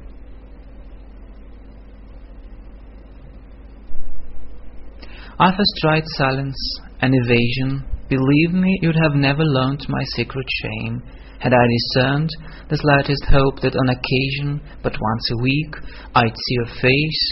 First 5.40 5.72
tried 5.80 6.04
silence 6.18 6.80
and 7.00 7.14
evasion. 7.14 7.82
Believe 8.10 8.52
me, 8.52 8.78
you'd 8.82 9.00
have 9.02 9.14
never 9.14 9.42
learnt 9.42 9.88
my 9.88 10.04
secret 10.14 10.46
shame. 10.62 11.02
Had 11.38 11.54
I 11.54 11.66
discerned 11.66 12.28
the 12.68 12.76
slightest 12.76 13.24
hope 13.24 13.58
that 13.62 13.74
on 13.74 13.88
occasion, 13.88 14.60
but 14.82 15.00
once 15.00 15.30
a 15.32 15.42
week, 15.42 15.74
I'd 16.14 16.36
see 16.36 16.54
your 16.56 16.66
face, 16.66 17.22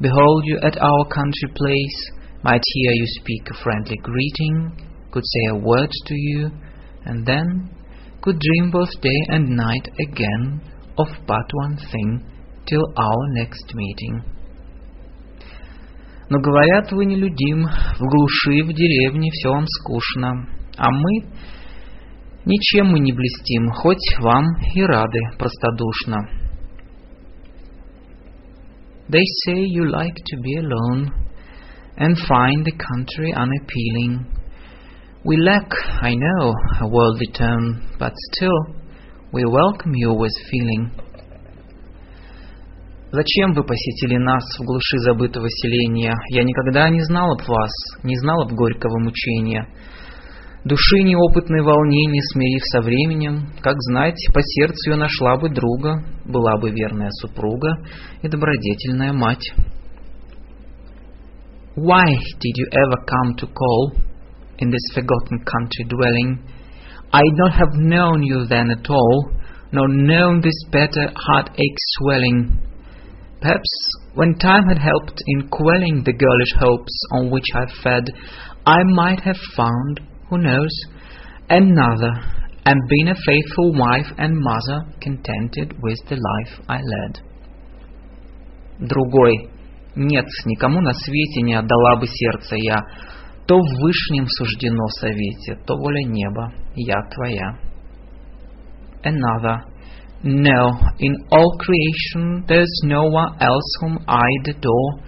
behold 0.00 0.44
you 0.46 0.58
at 0.62 0.80
our 0.80 1.04
country 1.12 1.50
place, 1.54 2.10
might 2.42 2.62
hear 2.64 2.92
you 2.92 3.04
speak 3.20 3.42
a 3.50 3.62
friendly 3.62 3.98
greeting, 3.98 4.72
could 5.10 5.24
say 5.26 5.50
a 5.50 5.60
word 5.60 5.90
to 6.06 6.14
you, 6.14 6.50
and 7.04 7.26
then 7.26 7.68
could 8.22 8.38
dream 8.38 8.70
both 8.70 8.90
day 9.02 9.20
and 9.28 9.50
night 9.50 9.88
again 10.00 10.62
of 10.96 11.08
but 11.26 11.50
one 11.52 11.76
thing 11.92 12.24
till 12.66 12.86
our 12.96 13.24
next 13.34 13.74
meeting. 13.74 14.37
Но 16.30 16.38
говорят, 16.40 16.92
вы 16.92 17.06
нелюдим, 17.06 17.64
в 17.64 18.00
глуши, 18.00 18.62
в 18.62 18.72
деревне 18.74 19.30
все 19.30 19.48
вам 19.48 19.66
скучно, 19.66 20.46
а 20.76 20.90
мы 20.90 21.24
ничем 22.44 22.88
мы 22.88 22.98
не 22.98 23.12
блестим, 23.12 23.70
хоть 23.72 24.16
вам 24.20 24.44
и 24.74 24.82
рады 24.82 25.20
простодушно. 25.38 26.28
They 29.08 29.24
say 29.46 29.64
you 29.64 29.84
like 29.86 30.16
to 30.16 30.36
be 30.42 30.56
alone 30.58 31.10
and 31.96 32.14
find 32.28 32.62
the 32.62 32.76
country 32.76 33.32
unappealing. 33.32 34.26
We 35.24 35.38
lack, 35.38 35.72
I 36.02 36.14
know, 36.14 36.52
a 36.80 36.86
worldly 36.86 37.28
tone, 37.32 37.96
but 37.98 38.12
still 38.32 38.76
we 39.32 39.44
welcome 39.46 39.94
you 39.94 40.12
with 40.12 40.32
feeling. 40.50 40.90
Зачем 43.10 43.54
вы 43.54 43.64
посетили 43.64 44.18
нас 44.18 44.44
в 44.58 44.64
глуши 44.64 44.98
забытого 44.98 45.48
селения? 45.48 46.12
Я 46.28 46.44
никогда 46.44 46.90
не 46.90 47.00
знал 47.04 47.32
об 47.32 47.48
вас, 47.48 47.70
не 48.02 48.16
знал 48.16 48.42
об 48.42 48.52
горького 48.52 48.98
мучения. 48.98 49.66
Души 50.64 51.02
неопытной 51.02 51.62
волнения, 51.62 52.20
смирив 52.20 52.62
со 52.64 52.82
временем, 52.82 53.54
как 53.62 53.76
знать, 53.78 54.18
по 54.34 54.42
сердцу 54.42 54.90
ее 54.90 54.96
нашла 54.96 55.38
бы 55.38 55.48
друга, 55.48 56.04
была 56.26 56.58
бы 56.58 56.70
верная 56.70 57.08
супруга 57.22 57.78
и 58.20 58.28
добродетельная 58.28 59.14
мать. 59.14 59.54
Why 61.76 62.04
did 62.04 62.54
you 62.56 62.66
ever 62.72 62.98
come 63.06 63.36
to 63.36 63.46
call 63.46 63.92
in 64.58 64.68
this 64.68 64.84
forgotten 64.92 65.38
country 65.46 65.86
dwelling? 65.88 66.40
I'd 67.10 67.36
not 67.38 67.54
have 67.54 67.72
known 67.74 68.22
you 68.22 68.44
then 68.46 68.70
at 68.70 68.90
all, 68.90 69.30
nor 69.72 69.88
known 69.88 70.42
this 70.42 70.58
better 70.70 71.10
heartache 71.14 71.78
swelling. 71.96 72.67
Perhaps 73.41 73.69
when 74.13 74.35
time 74.35 74.63
had 74.69 74.77
helped 74.77 75.21
in 75.27 75.49
quelling 75.49 76.03
the 76.03 76.13
girlish 76.13 76.53
hopes 76.57 76.93
on 77.11 77.29
which 77.29 77.47
I 77.53 77.65
fed, 77.83 78.09
I 78.65 78.83
might 78.83 79.19
have 79.21 79.37
found, 79.55 79.99
who 80.29 80.37
knows, 80.37 80.71
another, 81.49 82.13
and 82.65 82.79
been 82.89 83.09
a 83.09 83.21
faithful 83.25 83.73
wife 83.73 84.07
and 84.17 84.37
mother, 84.37 84.79
contented 85.01 85.73
with 85.81 85.99
the 86.07 86.15
life 86.15 86.61
I 86.69 86.77
led. 86.77 87.21
Другой, 88.79 89.49
нет, 89.95 90.25
никому 90.45 90.81
на 90.81 90.93
свете 90.93 91.41
не 91.41 91.55
отдала 91.55 91.97
бы 91.99 92.07
сердце 92.07 92.55
я, 92.55 92.79
то 93.45 93.57
в 93.57 93.81
вышнем 93.81 94.25
суждено 94.27 94.87
совете, 94.99 95.57
то 95.65 95.75
воля 95.75 96.03
неба, 96.05 96.53
я 96.75 97.01
твоя. 97.11 97.59
Another, 99.03 99.63
No, 100.23 100.71
in 100.99 101.15
all 101.31 101.57
creation 101.59 102.45
there's 102.47 102.81
no 102.83 103.03
one 103.03 103.35
else 103.41 103.69
whom 103.81 103.99
I'd 104.07 104.47
adore. 104.47 105.03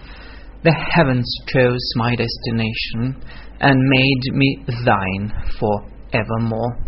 The 0.64 0.73
heavens 0.73 1.30
chose 1.47 1.85
my 1.95 2.15
destination 2.15 3.23
and 3.59 3.80
made 3.80 4.23
me 4.33 4.65
thine 4.83 5.31
for 5.59 5.85
evermore. 6.11 6.85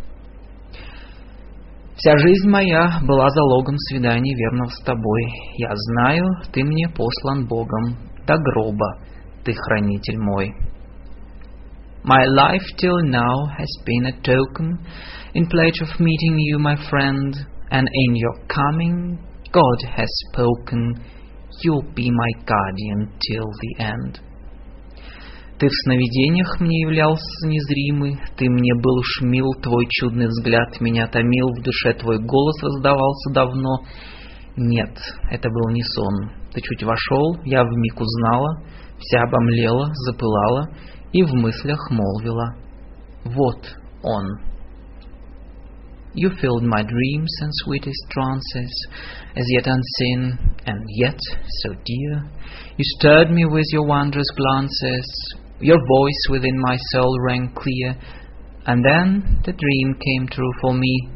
Вся 1.95 2.15
жизнь 2.17 2.47
моя 2.47 2.99
была 3.01 3.29
залогом 3.29 3.75
свиданий 3.89 4.35
верного 4.35 4.69
с 4.69 4.83
тобой. 4.83 5.23
Я 5.57 5.71
знаю, 5.73 6.25
ты 6.51 6.63
мне 6.63 6.87
послан 6.89 7.47
Богом 7.47 7.97
до 8.27 8.35
гроба, 8.37 8.99
ты 9.43 9.53
хранитель 9.53 10.19
мой. 10.19 10.53
My 12.03 12.25
life 12.25 12.63
till 12.77 12.99
now 13.03 13.47
has 13.57 13.67
been 13.83 14.05
a 14.05 14.21
token 14.21 14.77
in 15.33 15.47
pledge 15.47 15.81
of 15.81 15.99
meeting 15.99 16.37
you, 16.37 16.59
my 16.59 16.75
friend, 16.89 17.33
and 17.72 17.88
in 18.04 18.14
your 18.14 18.36
coming 18.46 19.18
God 19.52 19.80
has 19.96 20.08
spoken, 20.30 20.94
you'll 21.62 21.88
be 21.94 22.10
my 22.10 22.32
guardian 22.46 23.12
till 23.20 23.48
the 23.60 23.84
end. 23.84 24.20
Ты 25.58 25.68
в 25.68 25.72
сновидениях 25.84 26.58
мне 26.58 26.80
являлся 26.80 27.46
незримый, 27.46 28.16
Ты 28.36 28.48
мне 28.48 28.74
был 28.74 28.96
уж 28.98 29.20
мил, 29.20 29.46
Твой 29.62 29.86
чудный 29.90 30.26
взгляд 30.26 30.80
меня 30.80 31.06
томил, 31.06 31.48
В 31.50 31.62
душе 31.62 31.92
Твой 31.92 32.18
голос 32.18 32.62
раздавался 32.62 33.30
давно. 33.32 33.78
Нет, 34.56 34.98
это 35.30 35.48
был 35.50 35.70
не 35.70 35.82
сон. 35.82 36.32
Ты 36.52 36.60
чуть 36.62 36.82
вошел, 36.82 37.36
я 37.44 37.62
вмиг 37.62 38.00
узнала, 38.00 38.64
Вся 38.98 39.22
обомлела, 39.22 39.90
запылала 40.06 40.68
И 41.12 41.22
в 41.22 41.32
мыслях 41.34 41.90
молвила. 41.90 42.56
Вот 43.24 43.76
он. 44.02 44.51
You 46.14 46.30
filled 46.40 46.64
my 46.64 46.82
dreams 46.82 47.32
and 47.40 47.50
sweetest 47.64 48.04
trances, 48.10 48.86
as 49.34 49.46
yet 49.48 49.66
unseen, 49.66 50.38
and 50.66 50.84
yet 50.90 51.18
so 51.62 51.70
dear. 51.72 52.22
You 52.76 52.84
stirred 52.98 53.30
me 53.30 53.46
with 53.46 53.64
your 53.72 53.86
wondrous 53.86 54.26
glances, 54.36 55.34
your 55.60 55.78
voice 55.78 56.22
within 56.28 56.60
my 56.60 56.76
soul 56.92 57.18
rang 57.26 57.54
clear, 57.54 57.96
and 58.66 58.84
then 58.84 59.40
the 59.44 59.52
dream 59.52 59.94
came 59.94 60.28
true 60.28 60.52
for 60.60 60.74
me. 60.74 61.08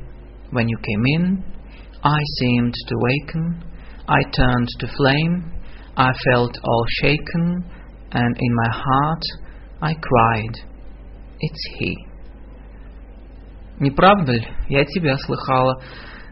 When 0.50 0.66
you 0.66 0.78
came 0.78 1.04
in, 1.06 1.44
I 2.02 2.20
seemed 2.38 2.74
to 2.88 2.94
waken, 2.98 3.64
I 4.08 4.22
turned 4.34 4.68
to 4.80 4.86
flame, 4.96 5.52
I 5.96 6.12
felt 6.24 6.56
all 6.64 6.84
shaken, 7.02 7.64
and 8.12 8.36
in 8.38 8.54
my 8.54 8.70
heart 8.70 9.22
I 9.82 9.92
cried, 9.92 10.70
It's 11.40 11.68
he. 11.78 12.05
Не 13.78 13.90
правда 13.90 14.32
ли? 14.32 14.46
Я 14.68 14.84
тебя 14.84 15.16
слыхала. 15.18 15.82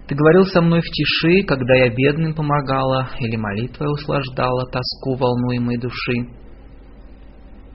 Ты 0.07 0.15
говорил 0.15 0.45
со 0.47 0.61
мной 0.63 0.81
в 0.81 0.85
тиши, 0.85 1.43
когда 1.47 1.75
я 1.75 1.91
бедным 1.91 2.35
помогала, 2.35 3.11
или 3.21 3.37
молитвой 3.37 3.93
услаждала 3.93 4.65
тоску 4.71 5.17
волнуемой 5.17 5.79
души. 5.79 6.29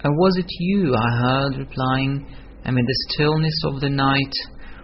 Was 0.03 0.37
it 0.37 0.47
you 0.61 0.93
I 0.95 1.09
heard 1.19 1.57
replying 1.57 2.25
amid 2.63 2.85
the 2.85 2.95
stillness 3.09 3.53
of 3.65 3.81
the 3.81 3.89
night, 3.89 4.33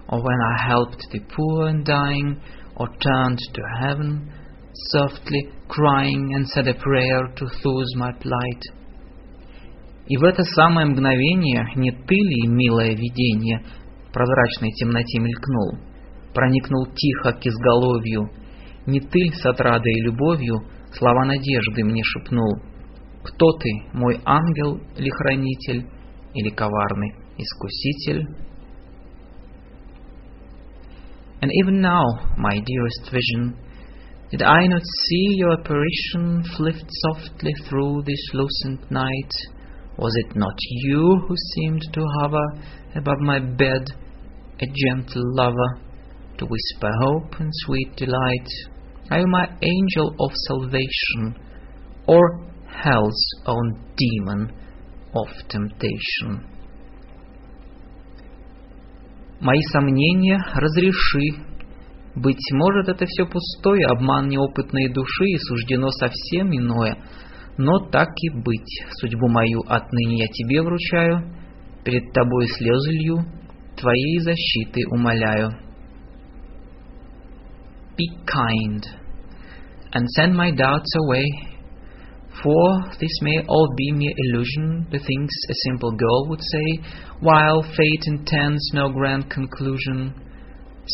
or 0.09 0.21
when 0.21 0.39
I 0.41 0.67
helped 0.67 1.07
the 1.11 1.21
poor 1.33 1.67
and 1.67 1.85
dying, 1.85 2.41
or 2.75 2.87
turned 2.99 3.39
to 3.53 3.61
heaven, 3.79 4.29
softly 4.91 5.49
crying 5.67 6.33
and 6.35 6.45
said 6.47 6.67
a 6.67 6.73
prayer 6.73 7.21
to 7.37 7.45
soothe 7.47 7.95
my 7.95 8.11
plight? 8.19 8.61
И 10.07 10.17
в 10.17 10.23
это 10.23 10.43
самое 10.43 10.85
мгновение 10.87 11.65
не 11.75 11.91
ты 11.91 12.15
ли, 12.15 12.47
милое 12.47 12.95
видение, 12.95 13.63
прозрачной 14.15 14.71
темноте 14.71 15.19
мелькнул, 15.19 15.77
проникнул 16.33 16.87
тихо 16.95 17.33
к 17.33 17.45
изголовью. 17.45 18.29
Не 18.85 19.01
ты 19.01 19.19
с 19.33 19.45
отрадой 19.45 19.91
и 19.91 20.03
любовью 20.03 20.55
слова 20.93 21.25
надежды 21.25 21.83
мне 21.83 22.01
шепнул. 22.01 22.61
Кто 23.23 23.51
ты, 23.59 23.69
мой 23.91 24.21
ангел 24.23 24.79
ли 24.95 25.09
хранитель 25.09 25.85
или 26.33 26.49
коварный 26.49 27.13
искуситель? 27.37 28.23
And 31.41 31.51
even 31.51 31.81
now, 31.81 32.05
my 32.37 32.57
dearest 32.57 33.11
vision, 33.11 33.57
did 34.31 34.41
I 34.41 34.67
not 34.67 34.81
see 34.81 35.35
your 35.35 35.59
apparition 35.59 36.41
flit 36.55 36.81
softly 37.03 37.53
through 37.67 38.03
this 38.03 38.33
lucent 38.33 38.89
night? 38.89 39.33
Was 39.97 40.15
it 40.15 40.35
not 40.35 40.55
you 40.85 41.19
who 41.27 41.35
seemed 41.53 41.81
to 41.93 42.01
hover 42.19 42.45
above 42.95 43.19
my 43.19 43.39
bed 43.39 43.83
a 44.61 44.65
gentle 44.65 45.23
lover, 45.35 45.79
to 46.37 46.45
whisper 46.45 46.91
hope 47.01 47.39
and 47.39 47.49
sweet 47.65 47.95
delight. 47.95 48.47
Are 49.09 49.19
you 49.19 49.27
my 49.27 49.47
angel 49.61 50.15
of 50.19 50.31
salvation, 50.47 51.35
or 52.07 52.21
hell's 52.67 53.25
own 53.45 53.79
demon 53.95 54.51
of 55.13 55.27
temptation? 55.47 56.55
Мои 59.39 59.61
сомнения 59.73 60.39
разреши. 60.55 61.43
Быть 62.15 62.39
может, 62.53 62.87
это 62.87 63.05
все 63.05 63.25
пустое, 63.25 63.87
обман 63.87 64.29
неопытной 64.29 64.89
души, 64.93 65.25
и 65.25 65.37
суждено 65.37 65.89
совсем 65.89 66.55
иное. 66.55 66.97
Но 67.57 67.79
так 67.89 68.09
и 68.21 68.29
быть, 68.29 68.83
судьбу 68.99 69.27
мою 69.27 69.61
отныне 69.67 70.19
я 70.19 70.27
тебе 70.27 70.61
вручаю, 70.61 71.33
перед 71.83 72.11
тобой 72.13 72.47
слезы 72.47 72.91
лью, 72.91 73.17
Твоей 73.76 74.18
защиты 74.20 74.82
умоляю. 74.90 75.50
Be 77.96 78.08
kind 78.26 78.86
and 79.92 80.08
send 80.16 80.36
my 80.36 80.50
doubts 80.50 80.90
away, 81.04 81.24
for 82.42 82.80
this 83.00 83.10
may 83.22 83.44
all 83.48 83.68
be 83.76 83.92
mere 83.92 84.14
illusion, 84.16 84.86
the 84.90 84.98
things 84.98 85.30
a 85.50 85.54
simple 85.66 85.92
girl 85.92 86.28
would 86.28 86.40
say, 86.40 86.84
while 87.20 87.62
fate 87.62 88.04
intends 88.06 88.70
no 88.72 88.88
grand 88.90 89.28
conclusion. 89.30 90.14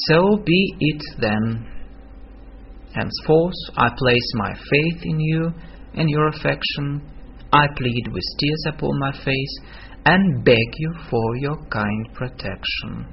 So 0.09 0.39
be 0.45 0.75
it 0.81 1.03
then. 1.21 1.67
Henceforth 2.95 3.55
I 3.77 3.91
place 3.97 4.33
my 4.35 4.55
faith 4.55 5.03
in 5.05 5.21
you 5.21 5.53
and 5.95 6.09
your 6.09 6.29
affection. 6.29 7.03
I 7.53 7.67
plead 7.77 8.09
with 8.13 8.25
tears 8.41 8.65
upon 8.69 8.99
my 8.99 9.13
face 9.13 9.59
and 10.06 10.44
beg 10.44 10.70
you 10.78 10.94
for 11.10 11.38
your 11.38 11.58
kind 11.70 12.14
protection. 12.16 13.08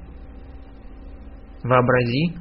Вообрази, 1.63 2.35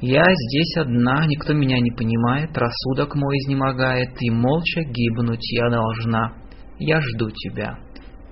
я 0.00 0.24
здесь 0.24 0.76
одна, 0.78 1.26
никто 1.26 1.52
меня 1.52 1.78
не 1.80 1.90
понимает, 1.90 2.56
рассудок 2.56 3.14
мой 3.16 3.36
изнемогает, 3.38 4.10
и 4.20 4.30
молча 4.30 4.82
гибнуть 4.82 5.52
я 5.52 5.68
должна. 5.68 6.32
Я 6.78 7.00
жду 7.00 7.30
тебя. 7.30 7.76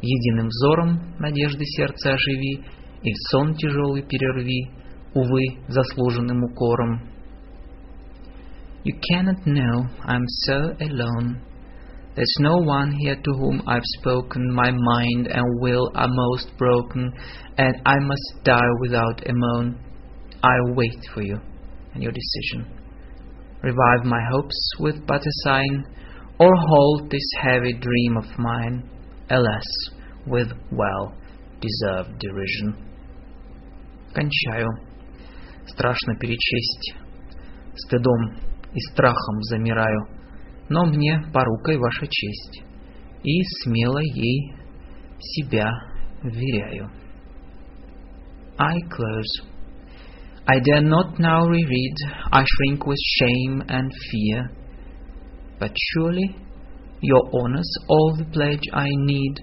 Единым 0.00 0.46
взором 0.48 1.00
надежды 1.18 1.64
сердца 1.64 2.12
оживи, 2.12 2.64
и 3.02 3.12
сон 3.30 3.54
тяжелый 3.54 4.02
перерви, 4.02 4.70
увы, 5.14 5.58
заслуженным 5.68 6.42
укором. 6.44 7.02
You 8.84 8.94
cannot 9.10 9.44
know 9.44 9.90
I'm 10.06 10.24
so 10.46 10.72
alone. 10.80 11.47
There's 12.17 12.35
no 12.39 12.57
one 12.57 12.91
here 12.91 13.15
to 13.15 13.31
whom 13.33 13.63
I've 13.67 13.85
spoken. 13.99 14.53
My 14.53 14.71
mind 14.71 15.27
and 15.27 15.43
will 15.59 15.89
are 15.95 16.07
most 16.07 16.51
broken, 16.57 17.11
and 17.57 17.81
I 17.85 17.95
must 17.99 18.43
die 18.43 18.69
without 18.81 19.27
a 19.27 19.33
moan. 19.33 19.79
I 20.43 20.55
wait 20.75 20.99
for 21.13 21.23
you 21.23 21.39
and 21.93 22.03
your 22.03 22.11
decision. 22.11 22.67
Revive 23.63 24.05
my 24.05 24.19
hopes 24.31 24.71
with 24.79 25.07
but 25.07 25.21
a 25.21 25.33
sign, 25.45 25.85
or 26.39 26.51
halt 26.55 27.09
this 27.09 27.29
heavy 27.41 27.73
dream 27.73 28.17
of 28.17 28.25
mine, 28.37 28.89
alas, 29.29 29.65
with 30.27 30.51
well 30.71 31.15
deserved 31.61 32.19
derision. 32.19 32.75
Кончаю. 34.13 34.69
Страшно 35.65 36.15
перечесть. 36.19 36.93
Стыдом 37.75 38.37
и 38.73 38.79
страхом 38.91 39.41
замираю. 39.43 40.07
но 40.69 40.85
мне 40.85 41.21
порукой 41.33 41.77
ваша 41.77 42.07
честь, 42.07 42.63
и 43.23 43.43
смело 43.63 43.99
ей 43.99 44.53
себя 45.19 45.69
вверяю. 46.23 46.89
I 48.57 48.79
close. 48.81 49.49
I 50.45 50.59
dare 50.59 50.81
not 50.81 51.19
now 51.19 51.45
reread, 51.47 51.95
I 52.31 52.43
shrink 52.45 52.85
with 52.85 52.99
shame 53.19 53.63
and 53.67 53.91
fear. 54.11 54.51
But 55.59 55.71
surely 55.93 56.35
your 57.01 57.21
honour's 57.33 57.71
all 57.87 58.15
the 58.17 58.25
pledge 58.25 58.67
I 58.73 58.87
need, 58.89 59.35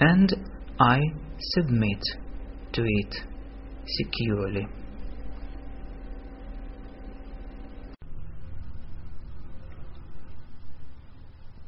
and 0.00 0.32
I 0.78 1.00
submit 1.54 2.02
to 2.72 2.84
it 2.84 3.14
securely. 3.86 4.66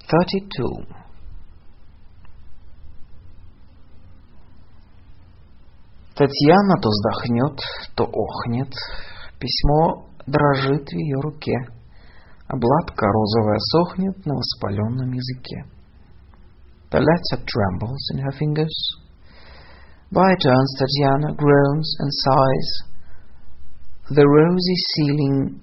32. 0.08 0.86
Татьяна 6.14 6.74
то 6.80 6.88
вздохнет, 6.88 7.60
то 7.96 8.04
охнет. 8.04 8.72
Письмо 9.40 10.06
дрожит 10.26 10.88
в 10.88 10.96
ее 10.96 11.20
руке. 11.20 11.56
Обладка 12.46 13.06
розовая 13.06 13.58
сохнет 13.58 14.24
на 14.24 14.34
воспаленном 14.34 15.10
языке. 15.10 15.64
The 16.90 17.00
letter 17.00 17.42
trembles 17.44 18.10
in 18.12 18.20
her 18.20 18.32
fingers. 18.38 18.76
By 20.12 20.30
turns 20.40 20.76
Tatiana 20.78 21.34
groans 21.34 21.96
and 21.98 22.10
sighs. 22.12 22.94
The 24.10 24.24
rosy 24.24 24.76
ceiling 24.94 25.60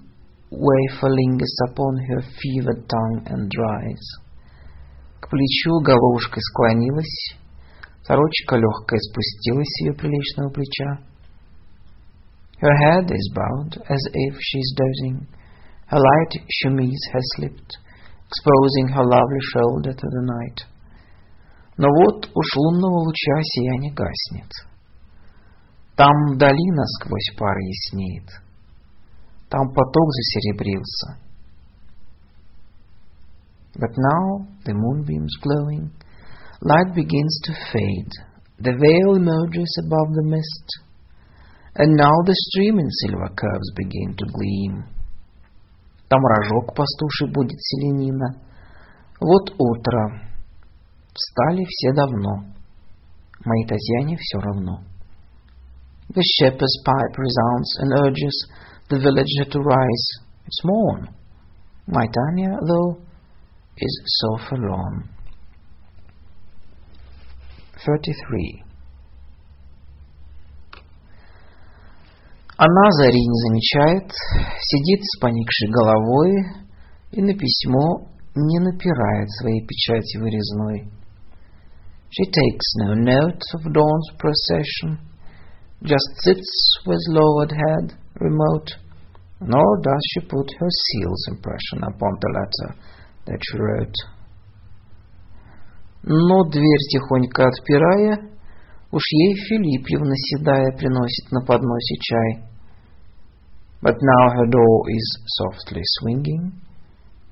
wafer 0.50 1.08
lingers 1.08 1.56
upon 1.70 1.96
her 2.08 2.20
fevered 2.20 2.86
tongue 2.86 3.22
and 3.26 3.48
dries. 3.48 4.04
К 5.27 5.29
плечу 5.29 5.81
головушкой 5.83 6.41
склонилась, 6.41 7.35
сорочка 8.01 8.55
легкая 8.55 8.97
спустилась 8.97 9.67
с 9.67 9.81
ее 9.81 9.93
приличного 9.93 10.49
плеча. 10.51 11.03
Her 12.61 12.71
head 12.71 13.11
is 13.11 13.35
bowed 13.35 13.75
as 13.89 13.99
if 14.13 14.37
she's 14.39 14.71
dozing. 14.79 15.27
Her 15.91 15.99
light 15.99 16.39
chemise 16.47 17.11
has 17.11 17.23
slipped, 17.35 17.75
exposing 18.25 18.87
her 18.95 19.03
lovely 19.03 19.43
shoulder 19.51 19.91
to 19.91 20.07
the 20.07 20.23
night. 20.23 20.65
Но 21.75 21.89
вот 21.89 22.29
уж 22.33 22.55
лунного 22.55 22.99
луча 23.03 23.41
сияние 23.43 23.93
гаснет. 23.93 24.49
Там 25.97 26.13
вдали 26.35 26.71
насквозь 26.71 27.35
пар 27.37 27.57
яснеет. 27.57 28.29
Там 29.49 29.67
поток 29.73 30.07
засеребрился. 30.07 31.26
But 33.78 33.90
now 33.96 34.46
the 34.64 34.74
moonbeams 34.74 35.34
glowing, 35.42 35.90
light 36.60 36.94
begins 36.94 37.40
to 37.44 37.52
fade, 37.72 38.12
the 38.58 38.76
veil 38.78 39.16
emerges 39.16 39.80
above 39.84 40.14
the 40.14 40.28
mist, 40.28 40.68
and 41.76 41.96
now 41.96 42.12
the 42.26 42.36
stream 42.50 42.78
in 42.78 42.88
silver 43.02 43.28
curves 43.34 43.72
begin 43.76 44.14
to 44.16 44.26
gleam. 44.26 44.84
Там 46.08 46.20
рожок 46.20 46.74
пастуший 46.74 47.32
будет 47.32 47.58
селенина. 47.58 48.36
Вот 49.18 49.50
утро. 49.58 50.20
Встали 51.14 51.64
все 51.66 51.92
давно. 51.94 52.52
Моей 53.44 53.66
Татьяне 53.66 54.16
все 54.18 54.38
равно. 54.38 54.80
The 56.10 56.22
shepherd's 56.36 56.82
pipe 56.84 57.16
resounds 57.16 57.70
and 57.80 57.92
urges 58.04 58.46
the 58.90 58.98
villager 58.98 59.50
to 59.50 59.58
rise. 59.60 60.06
It's 60.46 60.62
morn. 60.64 61.08
My 61.86 62.06
Tanya, 62.06 62.58
though, 62.66 63.00
is 63.76 64.02
so 64.06 64.38
forlorn. 64.48 65.08
33. 67.84 68.62
Она 72.56 72.90
зари 72.92 73.18
не 73.18 73.38
замечает, 73.48 74.12
сидит 74.60 75.02
с 75.02 75.18
поникшей 75.18 75.68
головой 75.70 76.30
и 77.10 77.22
на 77.22 77.34
письмо 77.34 78.06
не 78.36 78.60
напирает 78.60 79.28
своей 79.30 79.66
печати 79.66 80.18
вырезной. 80.18 80.88
She 82.10 82.30
takes 82.30 82.68
no 82.76 82.94
note 82.94 83.42
of 83.54 83.72
dawn's 83.72 84.10
procession, 84.18 84.98
just 85.82 86.06
sits 86.22 86.78
with 86.86 87.00
lowered 87.08 87.50
head, 87.50 87.98
remote, 88.20 88.76
nor 89.40 89.80
does 89.82 90.02
she 90.12 90.20
put 90.20 90.46
her 90.60 90.68
seal's 90.70 91.28
impression 91.30 91.82
upon 91.82 92.12
the 92.20 92.30
letter 92.38 92.76
that 93.27 93.39
she 93.41 93.57
wrote. 93.57 93.95
Но 96.03 96.43
дверь 96.45 96.87
тихонько 96.89 97.47
отпирая, 97.47 98.29
уж 98.91 99.03
ей 99.11 99.35
Филиппьевна 99.35 100.15
седая 100.15 100.71
приносит 100.77 101.31
на 101.31 101.41
подносе 101.41 101.95
чай. 101.99 102.43
But 103.81 103.95
now 104.01 104.29
her 104.33 104.47
door 104.49 104.89
is 104.89 105.19
softly 105.37 105.83
swinging. 105.99 106.51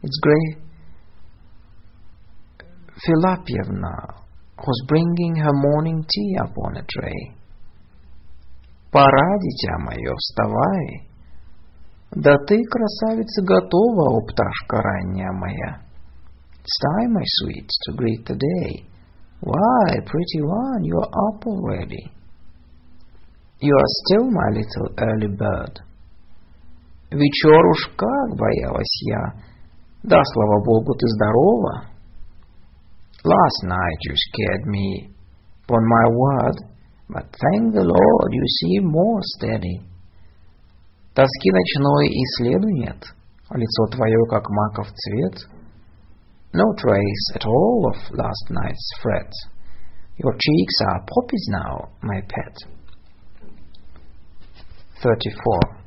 It's 0.03 0.19
grey. 0.22 0.61
Filapyevna 3.01 4.22
was 4.57 4.85
bringing 4.88 5.35
her 5.38 5.53
morning 5.53 6.06
tea 6.07 6.35
upon 6.40 6.77
a 6.77 6.83
tray. 6.83 7.35
Пора, 8.91 9.38
дитя 9.40 9.77
мое, 9.80 10.15
вставай. 10.15 11.09
Да 12.11 12.38
ты, 12.48 12.64
красавица, 12.64 13.41
готова, 13.43 14.17
о 14.17 14.22
пташка 14.25 14.82
ранняя 14.82 15.32
моя. 15.33 15.85
It's 16.66 16.80
time, 16.82 17.14
my 17.14 17.22
sweet, 17.45 17.69
to 17.84 17.92
greet 17.94 18.26
the 18.26 18.34
day. 18.34 18.90
Why, 19.42 20.02
pretty 20.03 20.42
one, 20.42 20.84
you 20.84 20.98
are 20.98 21.14
up 21.30 21.45
already. 21.45 22.10
You 23.61 23.69
are 23.69 23.92
still 24.02 24.26
my 24.32 24.50
little 24.50 24.90
early 24.98 25.30
bird. 25.38 25.74
Вечер 27.11 27.61
уж 27.69 27.94
как 27.95 28.35
боялась 28.35 28.98
я. 29.06 29.24
Да, 30.02 30.18
слава 30.34 30.66
богу, 30.66 30.95
ты 30.95 31.06
здорова. 31.08 31.85
Last 33.24 33.61
night 33.69 34.00
you 34.10 34.16
scared 34.16 34.66
me, 34.66 35.10
upon 35.66 35.85
my 35.85 36.06
word, 36.18 36.58
but 37.10 37.26
thank 37.30 37.76
the 37.76 37.85
Lord 37.85 38.30
you 38.32 38.45
seem 38.60 38.85
more 38.85 39.22
steady. 39.38 39.85
Тоски 41.14 41.52
ночной 41.52 42.08
и 42.08 42.26
следу 42.38 42.69
нет, 42.69 42.98
лицо 43.53 43.85
твое, 43.92 44.26
как 44.32 44.50
маков 44.50 44.88
цвет— 44.88 45.48
no 46.55 46.65
trace 46.77 47.33
at 47.35 47.47
all 47.47 47.93
of 47.93 48.10
last 48.10 48.44
night's 48.51 48.91
fret. 49.02 49.31
Your 50.17 50.33
cheeks 50.33 50.75
are 50.89 51.07
poppies 51.07 51.47
now, 51.51 51.89
my 52.02 52.20
pet. 52.23 52.57
34. 55.02 55.81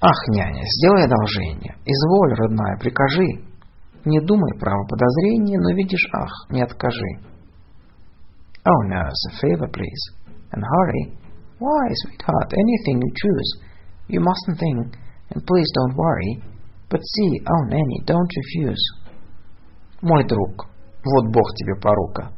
Ах, 0.00 0.28
няня, 0.28 0.62
сделай 0.64 1.04
одолжение. 1.04 1.76
Изволь, 1.84 2.34
родная, 2.34 2.78
прикажи. 2.78 3.44
Не 4.04 4.20
думай, 4.20 4.58
право 4.58 4.86
подозрения, 4.86 5.58
но 5.58 5.74
видишь, 5.74 6.08
ах, 6.14 6.30
не 6.50 6.62
откажи. 6.62 7.20
Oh, 8.64 8.82
nurse, 8.88 9.22
a 9.28 9.36
favor, 9.40 9.68
please. 9.68 10.04
And 10.52 10.62
hurry. 10.62 11.18
Why, 11.58 11.88
sweetheart, 12.02 12.52
anything 12.52 13.00
you 13.02 13.12
choose. 13.14 13.60
You 14.08 14.20
mustn't 14.20 14.58
think, 14.58 14.96
and 15.30 15.46
please 15.46 15.70
don't 15.74 15.96
worry. 15.96 16.42
But 16.92 17.00
see, 17.02 17.40
oh, 17.46 17.64
Nanny, 17.68 18.02
don't 18.06 18.30
refuse. 18.36 18.82
Мой 20.00 20.24
друг, 20.26 20.66
вот 21.04 21.32
Бог 21.32 21.44
тебе 21.56 21.74
порука. 21.80 22.32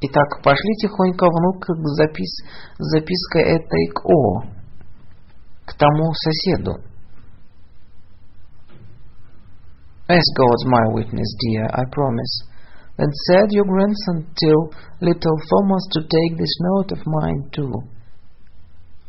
Итак, 0.00 0.42
пошли 0.44 0.74
тихонько, 0.80 1.26
внук, 1.26 1.64
к 1.64 1.74
запис... 1.96 2.42
запиской 2.78 3.42
этой 3.42 3.86
к 3.88 4.04
О, 4.04 4.42
к 5.66 5.74
тому 5.74 6.12
соседу. 6.14 6.72
As 10.08 10.22
God's 10.36 10.64
my 10.66 10.86
witness, 10.94 11.28
dear, 11.40 11.66
I 11.72 11.84
promise. 11.92 12.48
Then 12.96 13.10
said 13.26 13.50
your 13.50 13.64
grandson 13.64 14.26
till 14.34 14.72
little 15.00 15.36
Thomas 15.50 15.86
to 15.92 16.00
take 16.02 16.38
this 16.38 16.58
note 16.60 16.92
of 16.92 17.06
mine 17.06 17.50
too. 17.52 17.72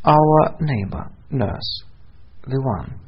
Our 0.04 0.56
neighbor, 0.60 1.10
nurse, 1.30 1.84
the 2.46 2.60
one. 2.60 3.00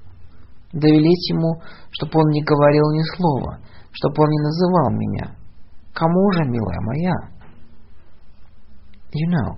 Довелеть 0.78 1.30
ему, 1.30 1.60
чтоб 1.92 2.16
он 2.16 2.30
не 2.30 2.44
говорил 2.44 2.86
ни 2.94 3.04
слова, 3.18 3.60
чтоб 3.94 4.14
он 4.20 4.30
не 4.30 4.42
называл 4.46 4.90
меня. 4.92 5.36
Кому 5.94 6.32
же, 6.34 6.44
милая 6.46 6.82
моя? 6.82 7.16
You 9.12 9.28
know, 9.34 9.58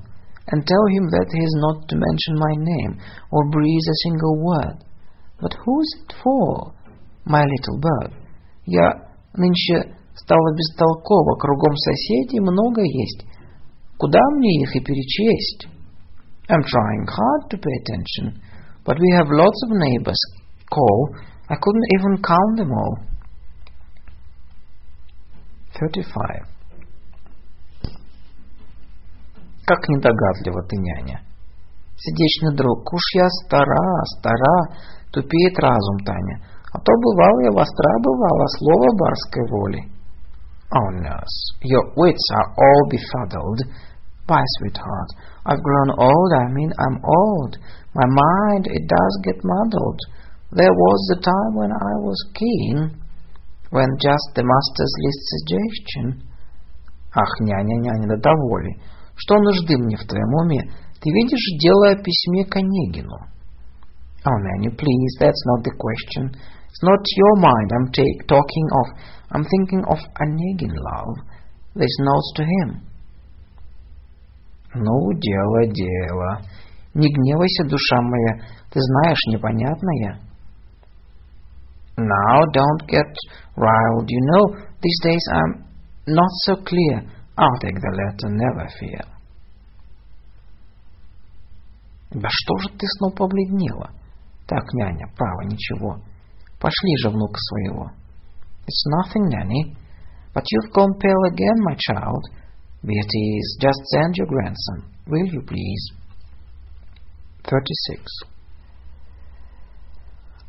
and 0.51 0.63
tell 0.63 0.85
him 0.95 1.05
that 1.11 1.27
he 1.33 1.41
is 1.43 1.55
not 1.59 1.87
to 1.89 1.95
mention 1.97 2.39
my 2.39 2.55
name 2.55 3.01
or 3.31 3.49
breathe 3.51 3.87
a 3.89 4.01
single 4.07 4.37
word. 4.39 4.77
But 5.41 5.51
who's 5.53 5.89
it 5.99 6.13
for, 6.23 6.73
my 7.25 7.43
little 7.43 7.79
bird? 7.79 8.13
Я 8.65 8.87
нынче 9.35 9.95
стала 10.15 10.55
бестолкова, 10.55 11.35
кругом 11.35 11.75
соседей 11.75 12.39
много 12.39 12.81
есть. 12.81 13.25
Куда 13.97 14.19
мне 14.37 14.63
их 14.63 14.75
и 14.75 14.79
перечесть? 14.79 15.67
I'm 16.47 16.63
trying 16.63 17.05
hard 17.05 17.49
to 17.51 17.57
pay 17.57 17.75
attention, 17.83 18.41
but 18.85 18.97
we 18.97 19.09
have 19.17 19.29
lots 19.29 19.59
of 19.65 19.77
neighbors. 19.77 20.38
Call, 20.70 21.14
I 21.48 21.56
couldn't 21.60 21.88
even 21.96 22.22
count 22.22 22.56
them 22.56 22.72
all. 22.72 22.98
35. 25.78 26.54
Как 29.66 29.80
недогадлива 29.88 30.62
ты, 30.68 30.76
няня. 30.76 31.20
Сердечный 31.96 32.56
друг, 32.56 32.92
уж 32.92 33.02
я 33.14 33.28
стара, 33.28 34.04
стара, 34.18 34.76
тупеет 35.10 35.58
разум, 35.58 35.98
Таня. 36.04 36.40
А 36.72 36.78
то 36.78 36.92
бывало 36.92 37.40
я 37.44 37.52
востра 37.52 37.92
бывала, 38.02 38.46
слово 38.58 38.86
барской 38.98 39.46
воли. 39.48 39.94
Oh, 40.74 40.90
nurse, 41.00 41.54
your 41.62 41.84
wits 41.94 42.26
are 42.34 42.50
all 42.58 42.82
befuddled. 42.90 43.60
Why, 44.26 44.42
sweetheart, 44.58 45.10
I've 45.46 45.62
grown 45.62 45.90
old, 45.96 46.30
I 46.40 46.50
mean 46.52 46.72
I'm 46.78 46.98
old. 47.04 47.58
My 47.94 48.06
mind, 48.08 48.66
it 48.66 48.88
does 48.88 49.14
get 49.22 49.38
muddled. 49.44 50.00
There 50.51 50.73
was 50.73 50.99
the 51.13 51.21
time 51.21 51.53
when 51.53 51.69
I 51.69 51.93
was 52.01 52.17
keen, 52.33 52.97
when 53.69 53.89
just 54.01 54.27
the 54.33 54.41
master's 54.41 54.93
least 55.05 55.23
suggestion. 55.37 56.25
Ах, 57.13 57.31
няня, 57.41 57.77
няня, 57.77 58.07
да 58.09 58.17
доволи. 58.17 58.81
Что 59.15 59.35
нужды 59.37 59.77
мне 59.77 59.95
в 59.97 60.07
твоем 60.07 60.33
уме? 60.41 60.61
Ты 61.01 61.11
видишь 61.11 61.59
дело 61.61 61.91
о 61.91 62.01
письме 62.01 62.45
к 62.45 62.55
Онегину. 62.55 63.29
Oh, 64.25 64.37
nanny, 64.41 64.69
please, 64.69 65.13
that's 65.19 65.43
not 65.45 65.63
the 65.63 65.71
question. 65.77 66.33
It's 66.67 66.83
not 66.83 66.99
your 67.15 67.35
mind 67.37 67.71
I'm 67.71 67.91
take, 67.93 68.27
talking 68.27 68.67
of. 68.73 68.87
I'm 69.31 69.45
thinking 69.45 69.83
of 69.85 69.99
Onegin, 70.19 70.73
love. 70.73 71.15
There's 71.75 71.97
notes 72.01 72.33
to 72.35 72.43
him. 72.43 72.89
Ну, 74.73 75.13
дело, 75.13 75.67
дело. 75.71 76.41
Не 76.95 77.07
гневайся, 77.07 77.63
душа 77.65 78.01
моя, 78.01 78.43
ты 78.71 78.79
знаешь, 78.81 79.25
непонятное. 79.27 80.28
Now, 81.98 82.44
don't 82.52 82.88
get 82.88 83.06
riled. 83.56 84.08
You 84.08 84.20
know, 84.32 84.56
these 84.82 85.00
days 85.02 85.24
I'm 85.32 85.64
not 86.06 86.30
so 86.44 86.56
clear. 86.56 87.02
I'll 87.36 87.58
take 87.60 87.74
the 87.74 87.92
letter, 87.92 88.28
never 88.30 88.68
fear. 88.78 89.04
Да 92.10 92.28
что 92.30 92.58
же 92.58 92.68
ты 92.78 92.86
снова 92.86 93.14
побледнела? 93.14 93.90
Так, 94.46 94.62
няня, 94.74 95.06
право, 95.16 95.42
ничего. 95.42 96.00
Пошли 96.60 96.96
же 97.02 97.10
внука 97.10 97.38
своего. 97.38 97.90
It's 98.66 98.84
nothing, 98.86 99.28
Nanny. 99.28 99.76
But 100.32 100.44
you've 100.50 100.72
gone 100.72 100.94
pale 100.98 101.24
again, 101.32 101.58
my 101.64 101.74
child. 101.76 102.24
Beatrice, 102.82 103.56
just 103.60 103.80
send 103.92 104.14
your 104.16 104.26
grandson, 104.26 104.84
will 105.06 105.26
you 105.26 105.42
please? 105.42 105.92
36. 107.44 108.02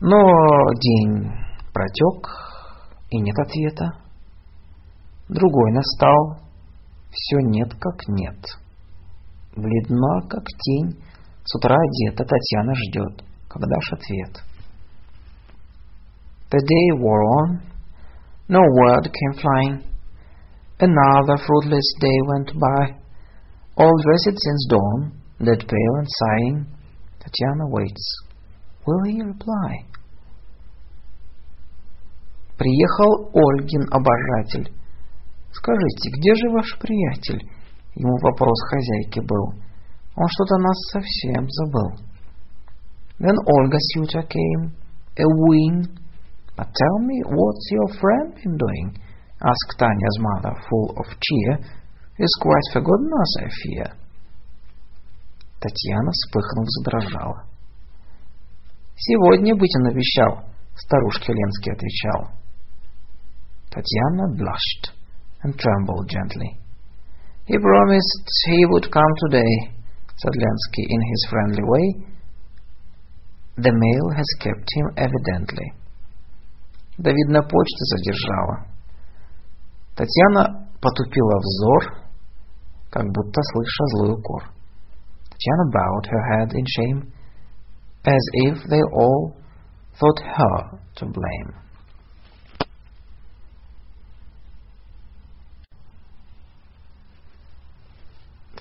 Но 0.00 0.16
день 0.80 1.30
протек, 1.74 2.28
и 3.10 3.20
нет 3.20 3.38
ответа. 3.38 3.90
Другой 5.28 5.72
настал, 5.72 6.38
все 7.10 7.36
нет 7.42 7.74
как 7.78 8.08
нет. 8.08 8.38
Бледна, 9.54 10.20
как 10.28 10.44
тень, 10.58 11.02
с 11.44 11.54
утра 11.54 11.76
одета, 11.76 12.24
Татьяна 12.24 12.74
ждет, 12.74 13.24
когда 13.48 13.80
ж 13.80 13.92
ответ. 13.92 14.42
The 16.50 16.58
day 16.58 16.98
wore 16.98 17.22
on, 17.44 17.70
No 18.48 18.58
word 18.58 19.04
came 19.04 19.40
flying. 19.40 19.84
Another 20.80 21.36
fruitless 21.46 21.94
day 22.00 22.18
went 22.26 22.50
by. 22.58 22.96
All 23.76 23.92
dressed 24.02 24.36
since 24.36 24.66
dawn, 24.68 25.12
dead 25.38 25.60
pale 25.60 25.94
and 25.98 26.08
sighing, 26.18 26.66
Tatiana 27.20 27.68
waits. 27.68 28.06
Will 28.86 29.04
he 29.06 29.22
reply? 29.22 29.89
Приехал 32.60 33.30
Ольгин 33.32 33.88
обожатель. 33.90 34.70
Скажите, 35.50 36.10
где 36.12 36.34
же 36.34 36.50
ваш 36.50 36.78
приятель? 36.78 37.40
Ему 37.94 38.14
вопрос 38.20 38.60
хозяйки 38.68 39.20
был. 39.20 39.54
Он 40.14 40.28
что-то 40.28 40.58
нас 40.58 40.76
совсем 40.92 41.48
забыл. 41.48 41.88
Then 43.18 43.34
Olga's 43.46 43.80
suitor 43.96 44.28
came, 44.28 44.76
a 45.16 45.24
wooing 45.24 45.88
But 46.54 46.68
tell 46.76 46.98
me, 47.00 47.22
what's 47.24 47.70
your 47.72 47.88
friend 47.98 48.34
been 48.34 48.58
doing? 48.58 48.94
asked 49.40 49.78
Tanya's 49.78 50.18
mother, 50.20 50.54
full 50.68 50.90
of 50.98 51.06
cheer. 51.18 51.64
He's 52.18 52.36
quite 52.42 52.66
forgotten 52.74 53.08
us, 53.08 53.40
I 53.40 53.48
fear. 53.64 53.90
Татьяна, 55.60 56.10
вспыхнув, 56.12 56.66
задрожала. 56.68 57.44
«Сегодня 58.96 59.56
быть 59.56 59.74
он 59.80 59.86
обещал»,— 59.86 60.44
старушке 60.76 61.32
Ленский 61.32 61.72
отвечал. 61.72 62.39
Татьяна 63.69 64.27
blushed 64.37 64.93
and 65.43 65.57
trembled 65.59 66.09
gently. 66.09 66.57
He 67.45 67.57
promised 67.57 68.25
he 68.47 68.65
would 68.65 68.91
come 68.91 69.13
today, 69.27 69.53
said 70.17 70.33
Lensky 70.33 70.85
in 70.89 71.01
his 71.01 71.27
friendly 71.29 71.63
way. 71.63 71.85
The 73.57 73.71
mail 73.71 74.05
has 74.15 74.29
kept 74.39 74.67
him 74.75 74.87
evidently. 74.97 75.67
Да, 76.97 77.11
видно, 77.11 77.41
почта 77.43 77.83
задержала. 77.91 78.65
Татьяна 79.95 80.69
потупила 80.81 81.39
взор, 81.39 82.05
как 82.89 83.05
будто 83.05 83.41
слыша 83.51 83.83
злой 83.93 84.13
укор. 84.13 84.43
Татьяна 85.29 85.71
bowed 85.71 86.05
her 86.09 86.23
head 86.31 86.53
in 86.53 86.65
shame, 86.65 87.11
as 88.05 88.23
if 88.47 88.63
they 88.69 88.81
all 88.93 89.35
thought 89.99 90.19
her 90.19 90.79
to 90.95 91.05
blame. 91.05 91.53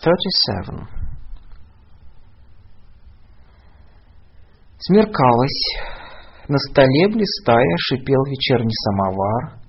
Thirty-seven. 0.02 0.88
Смеркалось. 4.80 5.64
На 6.48 6.58
столе, 6.58 7.10
блистая, 7.10 7.76
шипел 7.78 8.24
вечерний 8.26 8.74
самовар. 8.74 9.60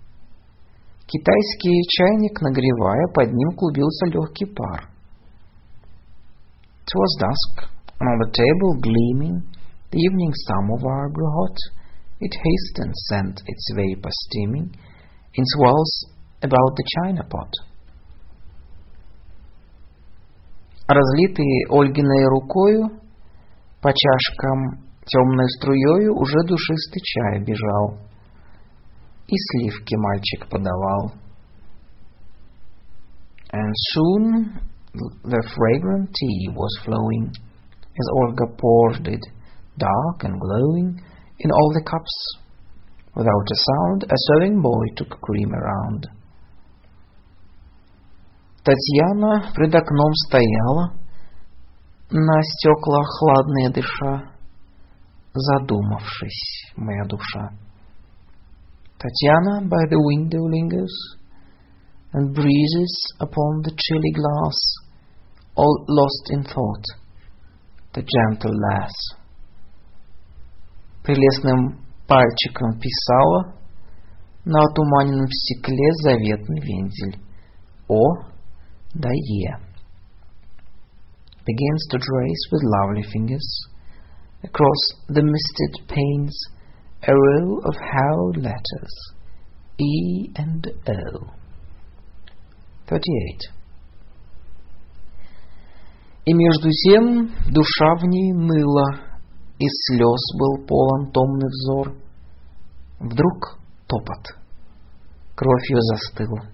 Китайский 1.06 1.82
чайник, 1.88 2.40
нагревая, 2.40 3.08
под 3.12 3.32
ним 3.32 3.56
клубился 3.56 4.06
легкий 4.06 4.46
пар. 4.46 4.88
It 6.86 6.94
was 6.94 7.18
dusk, 7.18 7.68
and 7.98 8.08
on 8.08 8.18
the 8.18 8.30
table 8.30 8.78
gleaming, 8.80 9.42
the 9.90 9.98
evening 9.98 10.32
samovar 10.46 11.10
grew 11.12 11.28
hot. 11.28 11.56
It 12.20 12.32
hastened, 12.34 12.94
sent 13.08 13.42
its 13.46 13.72
vapor 13.74 14.10
steaming 14.10 14.76
in 15.34 15.44
swirls 15.44 16.06
about 16.40 16.76
the 16.76 16.84
china 16.96 17.24
pot. 17.24 17.50
Разлитый 20.89 21.65
Ольгиной 21.69 22.25
рукою 22.27 23.01
по 23.81 23.91
чашкам 23.91 24.85
Темной 25.07 25.47
струею 25.59 26.15
уже 26.15 26.39
душистый 26.47 27.01
чай 27.03 27.39
бежал, 27.43 27.99
И 29.27 29.35
сливки 29.35 29.95
мальчик 29.95 30.49
подавал. 30.49 31.13
And 33.53 33.71
soon 33.93 34.59
the 35.23 35.41
fragrant 35.55 36.09
tea 36.11 36.49
was 36.55 36.71
flowing, 36.83 37.31
As 37.97 38.07
Olga 38.13 38.47
poured 38.57 39.07
it, 39.07 39.21
dark 39.77 40.23
and 40.23 40.39
glowing, 40.39 40.99
In 41.37 41.51
all 41.51 41.71
the 41.73 41.83
cups. 41.83 42.39
Without 43.13 43.47
a 43.51 43.55
sound, 43.55 44.03
a 44.03 44.15
serving 44.33 44.61
boy 44.61 44.85
took 44.95 45.21
cream 45.21 45.53
around. 45.53 46.07
Татьяна 48.62 49.52
пред 49.54 49.74
окном 49.74 50.12
стояла, 50.26 50.92
На 52.10 52.42
стекла 52.42 53.02
хладные 53.04 53.70
дыша, 53.70 54.32
задумавшись, 55.32 56.72
моя 56.76 57.04
душа. 57.04 57.50
Tatiana 58.98 59.62
by 59.62 59.86
the 59.88 59.96
window 59.96 60.42
lingers 60.44 60.92
and 62.12 62.34
breezes 62.34 62.94
upon 63.18 63.62
the 63.62 63.70
chilly 63.76 64.12
glass, 64.12 64.56
all 65.54 65.84
lost 65.88 66.30
in 66.30 66.42
thought, 66.42 66.84
the 67.94 68.02
gentle 68.02 68.52
lass. 68.52 68.92
Прелестным 71.04 71.78
Пальчиком 72.06 72.78
писала 72.80 73.54
на 74.44 74.64
отуманенном 74.64 75.28
стекле 75.28 75.92
заветный 76.02 76.60
вензель. 76.60 77.20
О 77.88 78.29
да 78.95 79.09
Е. 79.09 79.53
Begins 81.47 81.83
to 81.91 81.97
trace 81.99 82.43
with 82.51 82.63
lovely 82.75 83.05
fingers 83.13 83.47
across 84.43 84.81
the 85.15 85.23
misted 85.33 85.73
panes 85.87 86.35
a 87.07 87.13
row 87.13 87.59
of 87.69 87.75
held 87.93 88.37
letters 88.37 88.95
E 89.77 90.29
and 90.35 90.65
O. 90.87 91.31
38. 92.87 93.51
И 96.25 96.33
между 96.33 96.69
тем 96.71 97.27
душа 97.51 97.95
в 97.99 98.05
ней 98.05 98.33
ныла, 98.33 99.15
и 99.59 99.65
слез 99.67 100.21
был 100.39 100.65
полон 100.65 101.11
томный 101.11 101.47
взор. 101.49 101.95
Вдруг 102.99 103.59
топот. 103.87 104.39
Кровь 105.35 105.69
ее 105.69 105.81
застыла. 105.81 106.49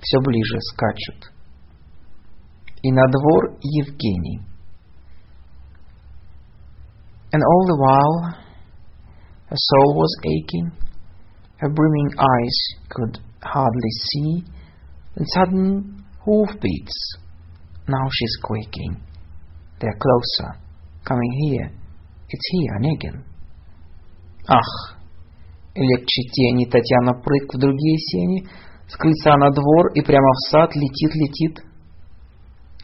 Все 0.00 0.20
ближе 0.20 0.58
скачут. 0.72 1.32
И 2.83 2.91
на 2.91 3.03
двор 3.07 3.57
Евгений. 3.61 4.41
And 7.33 7.41
all 7.43 7.65
the 7.67 7.77
while 7.77 8.47
her 9.49 9.55
soul 9.55 9.95
was 9.95 10.15
aching, 10.23 10.71
her 11.57 11.69
brimming 11.69 12.11
eyes 12.17 12.57
could 12.89 13.19
hardly 13.43 13.91
see, 14.11 14.43
and 15.15 15.25
sudden 15.33 16.03
hoofbeats. 16.23 17.17
Now 17.87 18.07
she's 18.11 18.37
quaking. 18.43 19.01
They're 19.79 19.99
closer, 19.99 20.59
coming 21.03 21.31
here. 21.41 21.71
It's 22.29 22.47
here, 22.51 22.71
Onegin. 22.79 23.23
Ах! 24.47 24.97
Легче 25.75 26.21
тени 26.33 26.65
Татьяна 26.65 27.13
прыг 27.21 27.53
в 27.53 27.57
другие 27.57 27.97
сени, 27.99 28.47
с 28.87 28.95
крыльца 28.95 29.37
на 29.37 29.51
двор 29.51 29.91
и 29.93 30.01
прямо 30.01 30.31
в 30.33 30.49
сад 30.49 30.75
летит, 30.75 31.13
летит. 31.13 31.59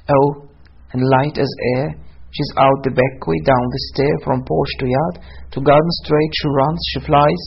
Oh, 0.08 0.48
and 0.92 1.02
light 1.04 1.36
as 1.36 1.52
air, 1.76 1.94
she's 2.30 2.52
out 2.56 2.80
the 2.82 2.96
back 2.96 3.26
way, 3.26 3.40
down 3.44 3.64
the 3.68 3.82
stair, 3.92 4.14
from 4.24 4.44
porch 4.44 4.72
to 4.80 4.86
yard, 4.86 5.16
to 5.52 5.60
garden 5.60 5.92
straight 6.04 6.32
she 6.32 6.48
runs, 6.48 6.80
she 6.92 7.00
flies. 7.00 7.44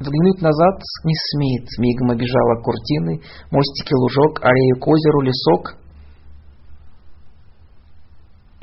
Взглянуть 0.00 0.42
назад 0.42 0.80
не 1.04 1.14
смеет, 1.14 1.68
мигом 1.78 2.10
обежала 2.10 2.60
куртины, 2.62 3.22
мостики, 3.50 3.94
лужок, 3.94 4.40
аллею 4.42 4.80
к 4.80 4.88
озеру, 4.88 5.20
лесок. 5.20 5.78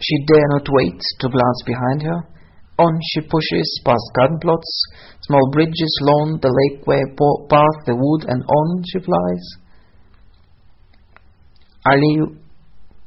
She 0.01 0.25
dare 0.25 0.47
not 0.55 0.67
wait 0.69 0.99
to 1.19 1.29
glance 1.29 1.61
behind 1.65 2.01
her. 2.03 2.19
On 2.79 2.93
she 3.11 3.21
pushes 3.21 3.81
past 3.85 4.07
garden 4.15 4.39
plots, 4.39 4.71
small 5.21 5.51
bridges, 5.51 5.93
lawn, 6.01 6.39
the 6.41 6.47
lakeway 6.47 7.03
path, 7.49 7.85
the 7.85 7.95
wood, 7.95 8.25
and 8.27 8.41
on 8.43 8.83
she 8.87 8.99
flies. 8.99 9.45
Аллею 11.84 12.40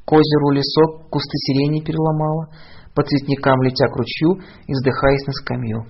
к 0.05 0.11
озеру 0.11 0.51
лесок, 0.51 1.09
кусты 1.09 1.37
сирени 1.37 1.83
переломала, 1.83 2.47
по 2.93 3.03
цветникам 3.03 3.61
летя 3.63 3.87
к 3.87 3.95
ручью 3.95 4.39
и 4.67 4.71
вздыхаясь 4.71 5.25
на 5.27 5.33
скамью. 5.33 5.83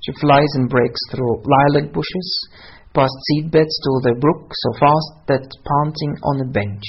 She 0.00 0.12
flies 0.20 0.52
and 0.56 0.68
breaks 0.68 1.00
through 1.10 1.44
lilac 1.44 1.92
bushes, 1.92 2.48
past 2.94 3.14
seed 3.26 3.50
beds 3.50 3.74
to 3.84 3.90
the 4.04 4.14
brook, 4.18 4.50
so 4.52 4.72
fast 4.80 5.26
that 5.28 5.46
panting 5.68 6.14
on 6.22 6.40
a 6.40 6.50
bench. 6.50 6.86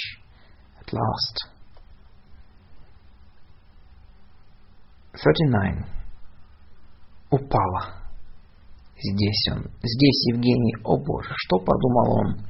At 0.79 0.93
last. 0.93 1.35
39. 5.13 5.85
Упала. 7.31 7.99
Здесь 9.01 9.47
он, 9.51 9.63
здесь 9.83 10.27
Евгений, 10.33 10.75
о 10.83 10.97
боже, 10.97 11.33
что 11.35 11.59
подумал 11.59 12.19
он? 12.19 12.49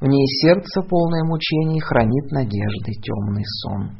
В 0.00 0.06
ней 0.06 0.26
сердце, 0.42 0.82
полное 0.82 1.24
мучений, 1.24 1.80
хранит 1.80 2.30
надежды 2.30 2.92
темный 3.02 3.44
сон. 3.44 3.96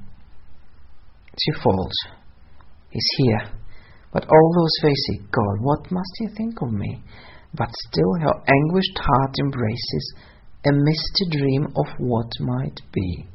She 1.36 1.52
falls. 1.62 1.93
He's 2.91 3.10
here. 3.18 3.51
But 4.12 4.25
all 4.28 4.52
those 4.55 4.77
faces, 4.81 5.27
God, 5.31 5.57
what 5.60 5.91
must 5.91 6.12
he 6.18 6.28
think 6.28 6.62
of 6.62 6.70
me? 6.73 7.02
But 7.52 7.68
still 7.89 8.12
her 8.20 8.35
anguished 8.47 8.99
heart 8.99 9.35
embraces 9.41 10.15
a 10.65 10.73
misty 10.73 11.27
dream 11.31 11.67
of 11.75 11.86
what 11.99 12.31
might 12.41 12.81
be. 12.93 13.27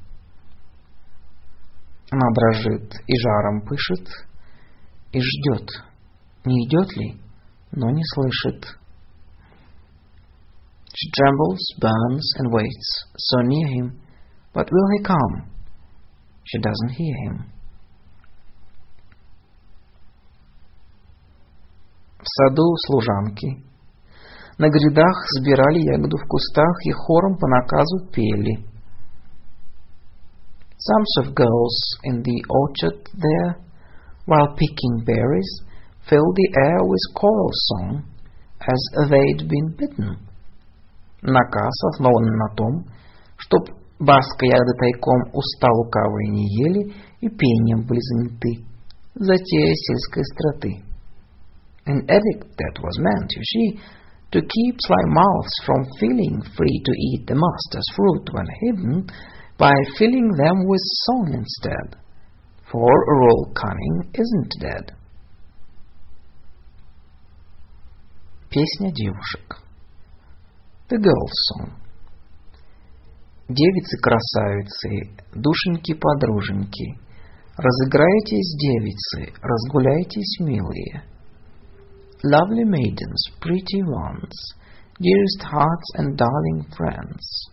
Она 2.12 2.28
дрожит 2.34 2.94
и 3.08 3.20
жаром 3.20 3.62
пышет, 3.62 4.08
и 5.12 5.20
ждет, 5.20 5.70
не 6.46 6.66
идет 6.68 6.96
ли, 6.96 7.22
но 7.72 7.90
не 7.90 8.04
слышит. 8.14 8.78
She 10.95 11.11
trembles, 11.13 11.61
burns, 11.81 12.33
and 12.39 12.53
waits, 12.53 13.05
so 13.17 13.43
near 13.43 13.69
him, 13.69 14.01
but 14.53 14.71
will 14.71 14.89
he 14.97 15.05
come? 15.05 15.51
She 16.45 16.59
doesn't 16.59 16.91
hear 16.91 17.15
him. 17.27 17.53
В 22.19 22.27
саду 22.27 22.75
служанки. 22.87 23.65
На 24.59 24.69
грядах 24.69 25.17
сбирали 25.39 25.81
ягоду 25.95 26.17
в 26.17 26.27
кустах 26.27 26.85
и 26.85 26.93
хором 26.93 27.39
по 27.39 27.47
наказу 27.47 28.11
пели. 28.13 28.67
Some 30.79 31.25
of 31.25 31.35
girls 31.35 31.77
in 32.05 32.23
the 32.23 32.45
orchard 32.49 33.09
there 33.15 33.69
while 34.29 34.55
picking 34.55 35.05
berries, 35.07 35.51
filled 36.09 36.37
the 36.37 36.51
air 36.61 36.79
with 36.85 37.01
choral 37.15 37.51
song, 37.53 38.05
as 38.61 39.09
they'd 39.09 39.49
been 39.49 39.75
bidden. 39.79 40.19
Наказ 41.24 41.74
основан 41.92 42.26
на 42.26 42.50
том, 42.56 42.84
чтоб 43.38 43.64
баска 44.00 44.46
ягоды 44.46 44.74
тайком 44.78 45.22
уста 45.34 45.70
лукавые 45.72 46.30
не 46.32 46.46
ели 46.68 46.94
и 47.22 47.30
пением 47.30 47.86
были 47.88 48.00
заняты, 48.00 48.66
затея 49.16 49.74
сельской 49.74 50.24
страты. 50.34 50.84
An 51.86 52.00
edict 52.08 52.48
that 52.58 52.76
was 52.82 52.98
meant, 53.00 53.30
you 53.36 53.44
see, 53.44 53.80
to 54.32 54.40
keep 54.42 54.76
sly 54.80 55.04
mouths 55.08 55.56
from 55.66 55.84
feeling 56.00 56.42
free 56.56 56.82
to 56.86 56.92
eat 56.92 57.28
the 57.28 57.36
master's 57.36 57.90
fruit 57.96 58.30
when 58.32 58.48
hidden, 58.62 59.10
by 59.58 59.74
filling 59.98 60.32
them 60.36 60.66
with 60.66 60.82
song 61.06 61.34
instead 61.34 62.00
for 62.72 62.90
rural 63.08 63.54
cunning 63.54 64.12
isn't 64.14 64.52
dead. 64.60 64.94
Песня 68.50 68.92
девушек. 68.92 69.63
The 70.93 70.99
Girls 70.99 71.33
Song. 71.49 71.73
Девицы-красавицы, 73.49 75.23
душеньки-подруженьки, 75.35 76.99
разыграйтесь, 77.57 78.57
девицы, 78.59 79.33
разгуляйтесь, 79.43 80.39
милые. 80.41 81.05
Lovely 82.25 82.65
maidens, 82.65 83.23
pretty 83.41 83.83
ones, 83.83 84.35
dearest 84.99 85.43
hearts 85.43 85.89
and 85.95 86.17
darling 86.17 86.67
friends, 86.77 87.51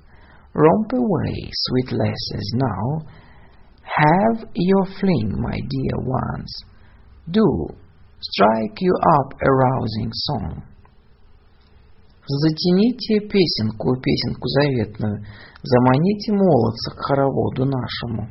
romp 0.54 0.94
away, 0.94 1.50
sweet 1.54 1.92
lasses, 1.92 2.54
now, 2.56 3.06
have 3.84 4.50
your 4.54 4.86
fling, 5.00 5.32
my 5.40 5.58
dear 5.58 5.98
ones. 6.00 6.52
Do 7.30 7.46
strike 8.20 8.82
you 8.82 8.94
up 9.20 9.34
a 9.42 9.52
rousing 9.52 10.12
song. 10.12 10.64
Затяните 12.31 13.27
песенку, 13.27 13.97
песенку 14.01 14.47
заветную, 14.47 15.25
заманите 15.63 16.33
молодца 16.33 16.95
к 16.95 17.01
хороводу 17.07 17.65
нашему. 17.65 18.29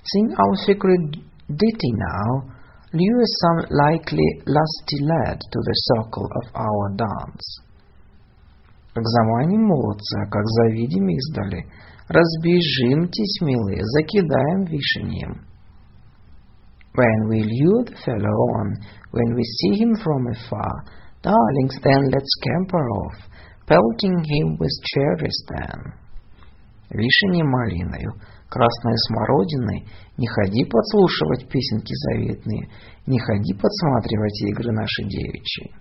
Sing 0.00 0.32
our 0.32 0.54
secret 0.66 1.20
ditty 1.48 1.92
now, 1.92 2.48
lure 2.92 3.26
some 3.42 3.66
likely 3.68 4.28
lusty 4.46 4.98
lad 5.02 5.38
to 5.38 5.58
the 5.60 5.76
circle 5.88 6.28
of 6.40 6.46
our 6.54 6.96
dance. 6.96 7.46
Как 8.94 9.04
заманим 9.04 9.64
молодца, 9.66 10.24
как 10.30 10.44
завидим 10.46 11.08
издали, 11.08 11.66
Разбежимтесь, 12.08 13.40
милые, 13.40 13.80
закидаем 13.82 14.64
вишеньем. 14.64 15.46
When 16.94 17.28
we 17.28 17.42
lure 17.42 17.84
the 17.86 17.96
fellow 18.04 18.36
on, 18.60 18.76
when 19.10 19.34
we 19.34 19.42
see 19.42 19.82
him 19.82 19.96
from 19.96 20.26
afar, 20.28 20.84
darlings, 21.23 21.75
then 21.83 22.09
let's 22.11 22.29
scamper 22.39 22.89
off, 22.89 23.17
pelting 23.67 24.23
him 24.23 24.57
with 24.57 24.71
cherries 24.93 25.39
then. 25.49 25.93
Вишенье 26.89 27.43
малиною, 27.43 28.13
красной 28.49 28.97
смородиной, 29.07 29.85
не 30.17 30.27
ходи 30.27 30.65
подслушивать 30.65 31.47
песенки 31.49 31.93
заветные, 31.93 32.69
не 33.05 33.19
ходи 33.19 33.53
подсматривать 33.53 34.41
игры 34.49 34.71
наши 34.71 35.03
девичьи. 35.03 35.71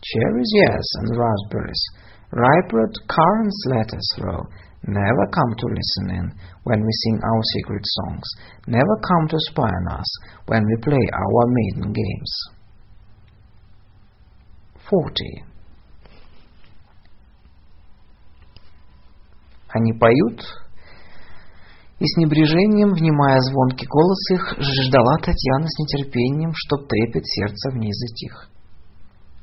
Cherries, 0.00 0.50
yes, 0.54 0.84
and 1.00 1.16
raspberries, 1.16 1.82
ripe 2.30 2.72
red 2.72 2.92
currants 3.08 3.66
let 3.70 3.92
us 3.94 4.06
throw, 4.16 4.40
Never 4.86 5.26
come 5.32 5.52
to 5.56 5.66
listen 5.66 6.06
in 6.20 6.26
when 6.64 6.84
we 6.84 6.92
sing 6.92 7.18
our 7.24 7.42
secret 7.56 7.82
songs. 7.84 8.28
Never 8.66 8.96
come 9.08 9.28
to 9.28 9.36
spy 9.48 9.64
on 9.64 9.98
us 9.98 10.10
when 10.46 10.62
we 10.66 10.76
play 10.82 11.04
our 11.12 11.44
maiden 11.48 11.92
games. 11.92 12.32
40. 14.89 15.45
Они 19.69 19.93
поют, 19.93 20.41
и 21.99 22.05
с 22.05 22.17
небрежением, 22.17 22.93
внимая 22.93 23.39
звонкий 23.41 23.85
голос 23.85 24.31
их, 24.31 24.55
ждала 24.59 25.17
Татьяна 25.17 25.67
с 25.67 25.79
нетерпением, 25.79 26.51
чтоб 26.55 26.87
трепет 26.87 27.25
сердца 27.25 27.69
в 27.71 27.77
ней 27.77 27.91
затих. 27.91 28.49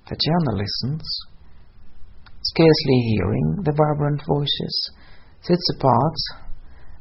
Татьяна 0.09 0.57
listens, 0.57 1.05
scarcely 2.43 2.99
hearing 3.13 3.63
the 3.63 3.73
vibrant 3.73 4.23
voices, 4.27 4.91
sits 5.43 5.69
apart 5.77 6.17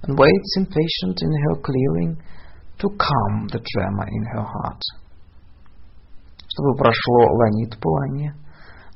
and 0.03 0.17
waits 0.19 0.57
impatient 0.57 1.17
in 1.21 1.31
her 1.43 1.55
clearing 1.61 2.17
to 2.77 2.89
calm 2.97 3.47
the 3.47 3.59
tremor 3.59 4.07
in 4.07 4.23
her 4.33 4.43
heart. 4.43 4.81
Чтобы 6.55 6.77
прошло 6.77 7.35
ланит 7.35 7.77
пылание, 7.81 8.33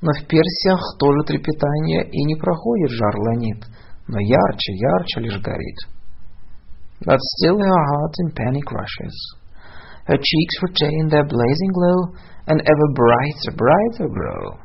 но 0.01 0.13
в 0.13 0.27
персиях 0.27 0.79
тоже 0.97 1.27
трепетание, 1.27 2.07
и 2.09 2.23
не 2.23 2.35
проходит 2.35 2.89
жар 2.91 3.15
ланит, 3.19 3.65
но 4.07 4.17
ярче, 4.17 4.73
ярче 4.79 5.19
лишь 5.19 5.41
горит. 5.41 5.75
But 7.03 7.19
still 7.35 7.59
her 7.59 7.83
heart 7.91 8.13
in 8.23 8.31
panic 8.31 8.71
rushes. 8.71 9.15
Her 10.07 10.15
cheeks 10.15 10.55
retain 10.63 11.09
their 11.09 11.27
blazing 11.27 11.71
glow, 11.75 12.15
and 12.47 12.61
ever 12.63 12.88
brighter, 12.95 13.51
brighter 13.51 14.07
grow. 14.07 14.59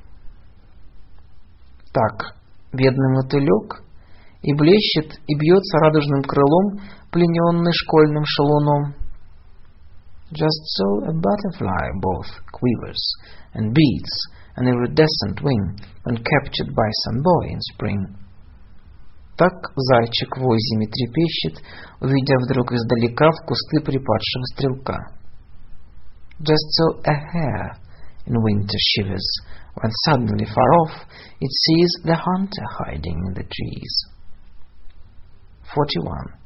Так, 1.93 2.37
бедный 2.73 3.17
мотылек 3.17 3.83
и 4.43 4.55
блещет, 4.55 5.19
и 5.27 5.35
бьется 5.35 5.79
радужным 5.79 6.23
крылом, 6.23 6.79
плененный 7.11 7.73
школьным 7.73 8.25
шалуном. 8.25 8.95
Just 10.34 10.62
so 10.78 10.86
a 11.10 11.14
butterfly 11.14 11.86
both 12.02 12.30
quivers 12.52 13.04
and 13.54 13.74
beats 13.74 14.16
an 14.58 14.68
iridescent 14.68 15.42
wing 15.42 15.80
when 16.04 16.18
captured 16.18 16.76
by 16.76 16.90
some 17.06 17.22
boy 17.24 17.46
in 17.50 17.62
spring. 17.74 18.16
Так 19.38 19.56
зайчик 19.76 20.38
в 20.38 20.44
озиме 20.44 20.88
трепещет, 20.88 21.64
увидя 22.02 22.36
вдруг 22.44 22.74
издалека 22.74 23.32
в 23.32 23.46
кусты 23.48 23.80
припадшего 23.80 24.44
стрелка. 24.54 24.98
Just 26.42 26.68
so 26.78 27.02
a 27.06 27.14
hare 27.14 27.76
in 28.26 28.36
winter 28.44 28.78
shivers 28.78 29.28
when 29.76 29.92
suddenly 30.06 30.46
far 30.46 30.74
off 30.82 30.92
it 31.40 31.52
sees 31.66 31.92
the 32.04 32.16
hunter 32.16 32.66
hiding 32.80 33.18
in 33.28 33.34
the 33.34 33.44
trees. 33.44 34.06
41. 35.74 36.40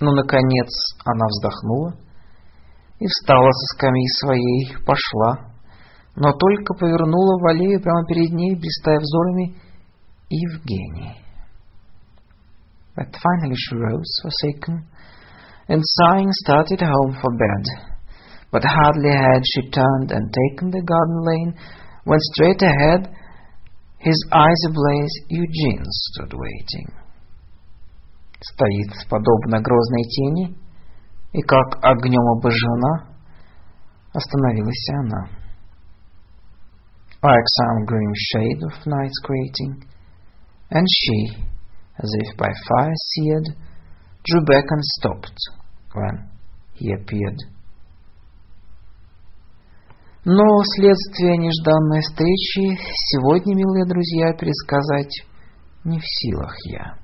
Ну, 0.00 0.12
наконец, 0.12 0.68
она 1.04 1.26
вздохнула 1.26 1.94
и 2.98 3.06
встала 3.06 3.50
со 3.50 3.76
скамьи 3.76 4.06
своей, 4.20 4.76
пошла, 4.84 5.52
но 6.16 6.32
только 6.32 6.74
повернула 6.74 7.38
в 7.38 7.46
аллею 7.48 7.80
прямо 7.82 8.06
перед 8.06 8.30
ней, 8.32 8.56
блистая 8.56 8.98
взорами, 8.98 9.56
Евгений. 10.30 11.16
But 12.96 13.14
finally 13.14 13.54
she 13.54 13.76
rose, 13.76 14.10
forsaken, 14.22 14.86
and 15.68 15.82
sighing 15.82 16.30
started 16.44 16.80
home 16.80 17.16
for 17.20 17.32
bed. 17.36 17.64
But 18.50 18.64
hardly 18.64 19.10
had 19.10 19.42
she 19.44 19.70
turned 19.70 20.10
and 20.10 20.32
taken 20.32 20.70
the 20.70 20.82
garden 20.82 21.20
lane, 21.24 21.54
when 22.04 22.18
straight 22.34 22.62
ahead 22.62 23.14
his 23.98 24.16
eyes 24.32 24.62
ablaze, 24.66 25.14
Eugene 25.28 25.84
stood 25.86 26.32
waiting. 26.32 26.99
Стоит, 28.40 28.92
подобно 29.08 29.60
грозной 29.60 30.04
тени, 30.04 30.56
и 31.32 31.42
как 31.42 31.84
огнем 31.84 32.26
обожжена, 32.38 33.10
остановилась 34.12 34.88
она. 34.98 35.28
Like 37.22 37.46
some 37.60 37.84
green 37.84 38.14
shade 38.14 38.62
of 38.64 38.86
night's 38.86 39.20
creating, 39.22 39.84
and 40.70 40.86
she, 40.88 41.44
as 41.98 42.10
if 42.20 42.36
by 42.38 42.48
fire 42.66 42.94
seared, 43.12 43.56
drew 44.24 44.44
back 44.46 44.64
and 44.70 44.82
stopped 44.98 45.36
when 45.92 46.30
he 46.74 46.92
appeared. 46.94 47.36
Но 50.24 50.44
следствие 50.76 51.36
нежданной 51.36 52.00
встречи 52.00 52.78
сегодня, 53.10 53.54
милые 53.54 53.86
друзья, 53.86 54.32
пересказать 54.32 55.24
не 55.84 55.98
в 55.98 56.04
силах 56.04 56.54
я. 56.66 56.99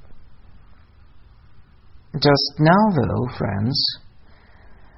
Just 2.15 2.59
now, 2.59 2.83
though, 2.95 3.37
friends, 3.37 3.79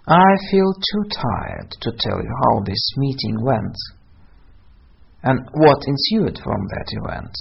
I 0.07 0.29
feel 0.51 0.73
too 0.73 1.03
tired 1.09 1.69
to 1.81 1.91
tell 1.91 2.17
you 2.17 2.31
how 2.43 2.63
this 2.65 2.83
meeting 2.97 3.37
went 3.41 3.75
and 5.23 5.39
what 5.53 5.77
ensued 5.87 6.39
from 6.43 6.61
that 6.67 6.87
event. 6.91 7.33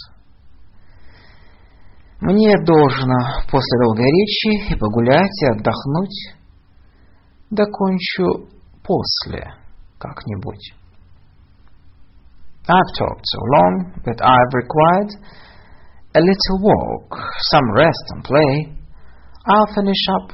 Мне 2.21 2.55
должно 2.65 3.43
после 3.51 3.79
долгой 3.83 4.07
речи 4.07 4.73
и 4.73 4.77
погулять, 4.77 5.43
и 5.43 5.47
отдохнуть. 5.47 6.37
Докончу 7.51 8.49
после 8.85 9.55
как-нибудь. 9.99 10.75
I've 12.69 12.95
talked 12.97 13.25
so 13.27 13.41
long 13.41 13.93
that 14.05 14.23
I've 14.23 14.55
required 14.55 15.11
a 16.15 16.21
little 16.21 16.59
walk, 16.63 17.19
some 17.51 17.73
rest 17.73 18.05
and 18.11 18.23
play. 18.23 18.76
I'll 19.50 19.74
finish 19.74 20.04
up 20.10 20.34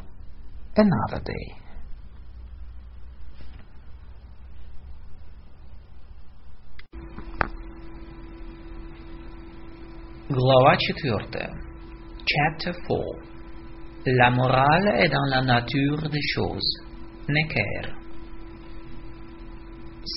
another 0.75 1.21
day. 1.23 1.55
Глава 10.29 10.77
четвертая. 10.77 11.51
Chapter 12.25 12.73
4. 12.87 13.23
La 14.05 14.31
morale 14.31 14.87
est 14.97 15.09
dans 15.09 15.29
la 15.29 15.41
nature 15.43 16.09
des 16.09 16.23
choses. 16.33 16.81
Necker. 17.27 17.93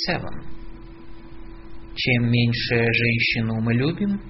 7. 0.07 0.23
Чем 1.95 2.31
меньше 2.31 2.93
женщину 2.95 3.61
мы 3.61 3.75
любим, 3.75 4.23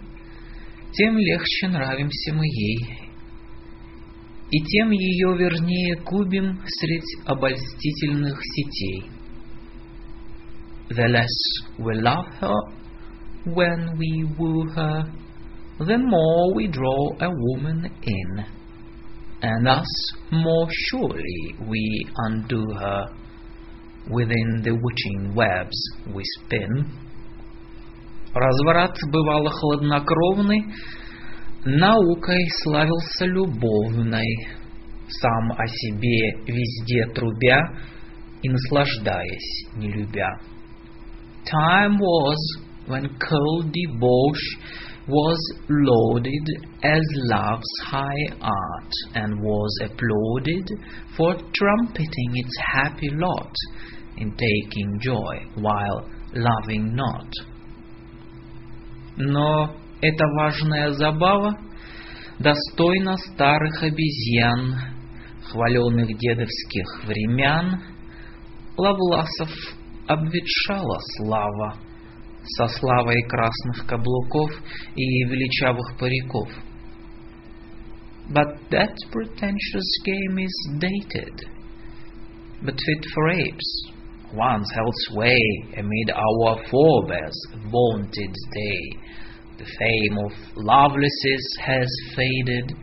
тем 0.93 1.17
легче 1.17 1.69
нравимся 1.69 2.33
мы 2.35 2.47
ей, 2.47 3.06
и 4.51 4.63
тем 4.63 4.91
ее 4.91 5.37
вернее 5.37 5.97
губим 6.05 6.61
средь 6.67 7.17
обольстительных 7.27 8.39
сетей. 8.43 9.11
The 10.89 11.09
less 11.09 11.79
we 11.79 11.95
love 12.01 12.27
her 12.41 12.77
when 13.47 13.97
we 13.99 14.25
woo 14.39 14.69
her, 14.75 15.05
the 15.79 15.99
more 15.99 16.55
we 16.55 16.69
draw 16.69 17.11
a 17.21 17.29
woman 17.29 17.91
in, 18.03 18.45
and 19.43 19.67
thus 19.67 19.87
more 20.31 20.69
surely 20.71 21.55
we 21.69 22.07
undo 22.17 22.63
her 22.75 23.07
within 24.11 24.63
the 24.63 24.73
witching 24.73 25.35
webs 25.35 25.77
we 26.15 26.23
spin. 26.39 26.87
Разврат 28.33 28.97
бывало 29.11 29.51
хладнокровный, 29.51 30.65
наукой 31.66 32.44
славился 32.64 33.26
любовной, 33.26 34.48
сам 35.08 35.52
о 35.52 35.68
себе 35.68 36.32
везде 36.48 37.06
трубя 37.14 37.62
и 38.42 38.50
наслаждаясь, 38.50 39.68
не 39.76 39.92
любя. 39.92 40.40
Time 41.46 41.98
was 41.98 42.38
when 42.88 43.10
cold 43.18 43.72
debauch 43.72 44.40
was 45.08 45.40
lauded 45.68 46.48
as 46.84 47.02
love's 47.30 47.80
high 47.84 48.26
art, 48.40 48.94
and 49.16 49.42
was 49.42 49.80
applauded 49.84 50.70
for 51.18 51.36
trumpeting 51.54 52.32
its 52.36 52.56
happy 52.74 53.10
lot 53.10 53.54
in 54.18 54.32
taking 54.32 55.00
joy 55.00 55.46
while 55.56 56.08
loving 56.34 56.96
not. 56.96 57.28
Но 59.18 59.76
эта 60.01 60.27
важная 60.27 60.93
забава. 60.93 61.59
Достойна 62.39 63.17
старых 63.17 63.83
обезьян, 63.83 64.75
хваленных 65.45 66.19
дедовских 66.19 67.05
времен, 67.07 67.81
Лавласов 68.77 69.49
обветшала 70.07 70.99
слава 71.17 71.77
со 72.45 72.69
славой 72.69 73.23
красных 73.23 73.87
каблуков 73.87 74.51
и 74.95 75.25
величавых 75.25 75.99
париков. 75.99 76.49
But 78.29 78.59
that 78.71 78.95
pretentious 79.13 79.89
game 80.05 80.39
is 80.39 80.69
dated, 80.79 81.49
but 82.61 82.75
fit 82.75 83.05
for 83.15 83.29
apes, 83.31 83.91
once 84.35 84.69
held 84.75 84.95
sway 85.09 85.41
amid 85.77 86.11
our 86.11 86.61
forebears' 86.69 87.47
vaunted 87.71 88.35
day, 88.53 88.99
The 89.58 89.66
fame 89.66 90.18
of 90.18 90.32
Lovelaces 90.56 91.58
has 91.62 91.88
faded, 92.16 92.74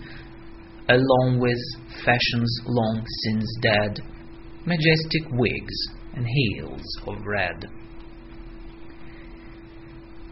along 0.89 1.39
with 1.41 1.59
fashion's 2.05 2.61
long 2.67 3.05
since 3.25 3.47
dead, 3.61 4.01
majestic 4.65 5.23
wigs 5.33 5.75
and 6.15 6.27
heels 6.27 6.85
of 7.07 7.17
red. 7.27 7.67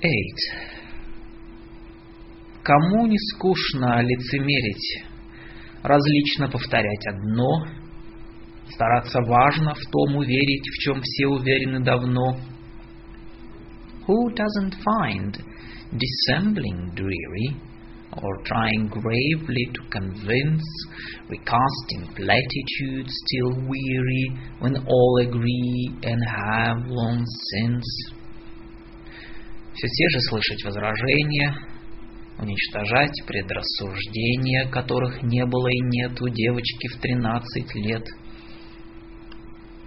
8. 0.02 0.10
Кому 2.62 3.06
не 3.06 3.18
скучно 3.18 4.02
лицемерить, 4.02 5.04
различно 5.82 6.48
повторять 6.48 7.06
одно, 7.06 7.66
стараться 8.70 9.20
важно 9.22 9.74
в 9.74 9.84
том 9.90 10.16
уверить, 10.16 10.68
в 10.68 10.78
чем 10.80 11.00
все 11.02 11.26
уверены 11.26 11.80
давно. 11.80 12.38
Who 14.06 14.30
doesn't 14.34 14.74
find 14.84 15.36
dissembling 15.92 16.92
dreary, 16.94 17.56
or 18.12 18.42
trying 18.44 18.88
gravely 18.88 19.66
to 19.74 19.80
convince, 19.90 20.64
recasting 21.28 22.06
platitudes 22.14 23.12
still 23.26 23.68
weary, 23.68 24.30
when 24.60 24.76
all 24.86 25.18
agree 25.22 25.90
and 26.02 26.22
have 26.24 26.78
long 26.86 27.24
since? 27.52 27.84
Все 29.74 29.88
те 29.88 30.08
же 30.08 30.20
слышать 30.30 30.64
возражения, 30.64 31.54
уничтожать 32.38 33.22
предрассуждения, 33.26 34.68
которых 34.70 35.22
не 35.22 35.44
было 35.44 35.68
и 35.68 35.80
нет 35.80 36.20
у 36.20 36.28
девочки 36.28 36.88
в 36.88 37.00
тринадцать 37.00 37.74
лет. 37.74 38.06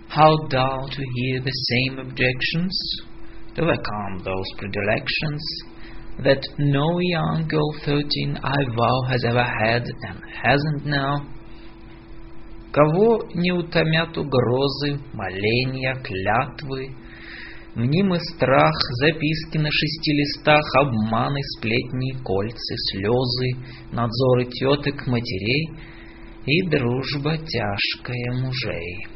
How 0.10 0.36
dull 0.50 0.90
to 0.90 1.04
hear 1.16 1.42
the 1.42 1.52
same 1.52 2.00
objections, 2.00 2.72
to 3.56 3.62
overcome 3.64 4.24
those 4.24 4.46
predilections 4.58 5.42
that 6.23 6.43
no 6.59 6.99
young 7.01 7.47
girl 7.49 7.75
thirteen, 7.85 8.39
I 8.43 8.65
vow, 8.77 9.03
has 9.09 9.25
ever 9.25 9.45
had 9.45 9.83
and 9.83 10.21
hasn't 10.43 10.87
now. 10.87 11.27
Кого 12.73 13.29
не 13.35 13.53
утомят 13.53 14.17
угрозы, 14.17 14.99
моления, 15.13 15.95
клятвы, 16.03 16.91
Мнимый 17.75 18.21
страх, 18.21 18.73
записки 19.01 19.59
на 19.59 19.69
шести 19.69 20.13
листах, 20.13 20.65
обманы, 20.77 21.41
сплетни, 21.57 22.13
кольцы, 22.23 22.77
слезы, 22.93 23.67
надзоры 23.91 24.45
теток, 24.45 25.09
матерей 25.09 25.71
и 26.47 26.69
дружба 26.69 27.37
тяжкая 27.37 28.33
мужей. 28.41 29.07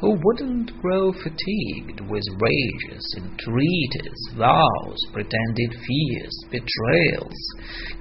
Who 0.00 0.14
wouldn't 0.22 0.78
grow 0.82 1.10
fatigued 1.10 2.00
with 2.10 2.22
rages, 2.38 3.14
entreaties, 3.16 4.28
vows, 4.36 4.98
pretended 5.10 5.72
fears, 5.72 6.36
betrayals, 6.50 7.40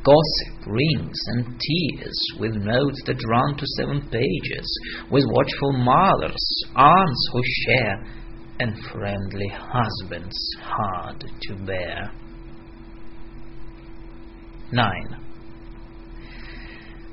gossip, 0.04 0.68
rings, 0.68 1.20
and 1.28 1.46
tears, 1.46 2.20
with 2.38 2.56
notes 2.56 3.02
that 3.06 3.24
run 3.30 3.56
to 3.56 3.66
seven 3.78 4.02
pages, 4.12 4.80
with 5.10 5.24
watchful 5.26 5.72
mothers, 5.72 6.64
aunts 6.76 7.30
who 7.32 7.42
share 7.66 8.06
and 8.60 8.78
friendly 8.92 9.48
husbands 9.50 10.38
hard 10.62 11.24
to 11.42 11.56
bear. 11.66 12.12
9. 14.72 15.26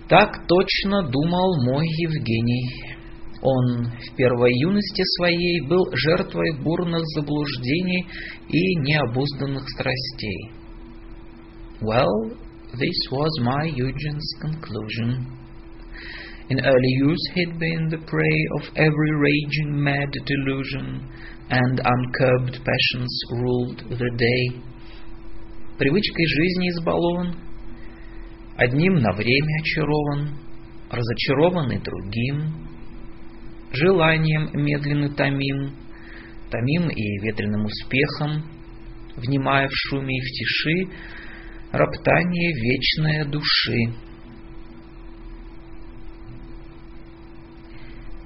Так 0.09 0.47
точно 0.49 1.03
думал 1.03 1.65
мой 1.65 1.87
Евгений. 1.87 2.96
Он 3.42 3.86
в 3.86 4.16
первой 4.16 4.52
юности 4.60 5.04
своей 5.18 5.62
был 5.68 5.86
жертвой 5.94 6.60
бурных 6.64 7.02
заблуждений 7.16 8.08
и 8.50 8.76
необузданных 8.82 9.64
страстей. 9.70 10.52
Well, 11.82 12.36
this 12.74 13.12
was 13.12 13.30
my 13.44 13.66
Eugene's 13.66 14.34
conclusion. 14.42 15.28
In 16.50 16.60
early 16.66 16.94
youth 17.02 17.26
he'd 17.36 17.60
been 17.60 17.90
the 17.90 18.04
prey 18.08 18.48
of 18.58 18.70
every 18.76 19.12
raging 19.20 19.84
mad 19.84 20.10
delusion, 20.26 21.04
and 21.50 21.80
uncurbed 21.80 22.60
passions 22.64 23.22
ruled 23.32 23.84
the 23.90 24.10
day. 24.18 24.62
Привычкой 25.78 26.26
жизни 26.26 26.70
избалован, 26.70 27.36
одним 28.58 28.96
на 28.96 29.12
время 29.14 29.62
очарован, 29.62 30.38
разочарованный 30.90 31.80
другим, 31.80 32.67
желанием 33.73 34.51
медленно 34.53 35.09
томим, 35.15 35.77
томим 36.51 36.91
и 36.91 37.19
ветреным 37.21 37.65
успехом, 37.65 38.45
внимая 39.17 39.69
в 39.69 39.73
шуме 39.73 40.17
и 40.17 40.21
в 40.21 40.25
тиши, 40.25 40.97
роптание 41.73 42.53
вечное 42.55 43.25
души. 43.25 43.95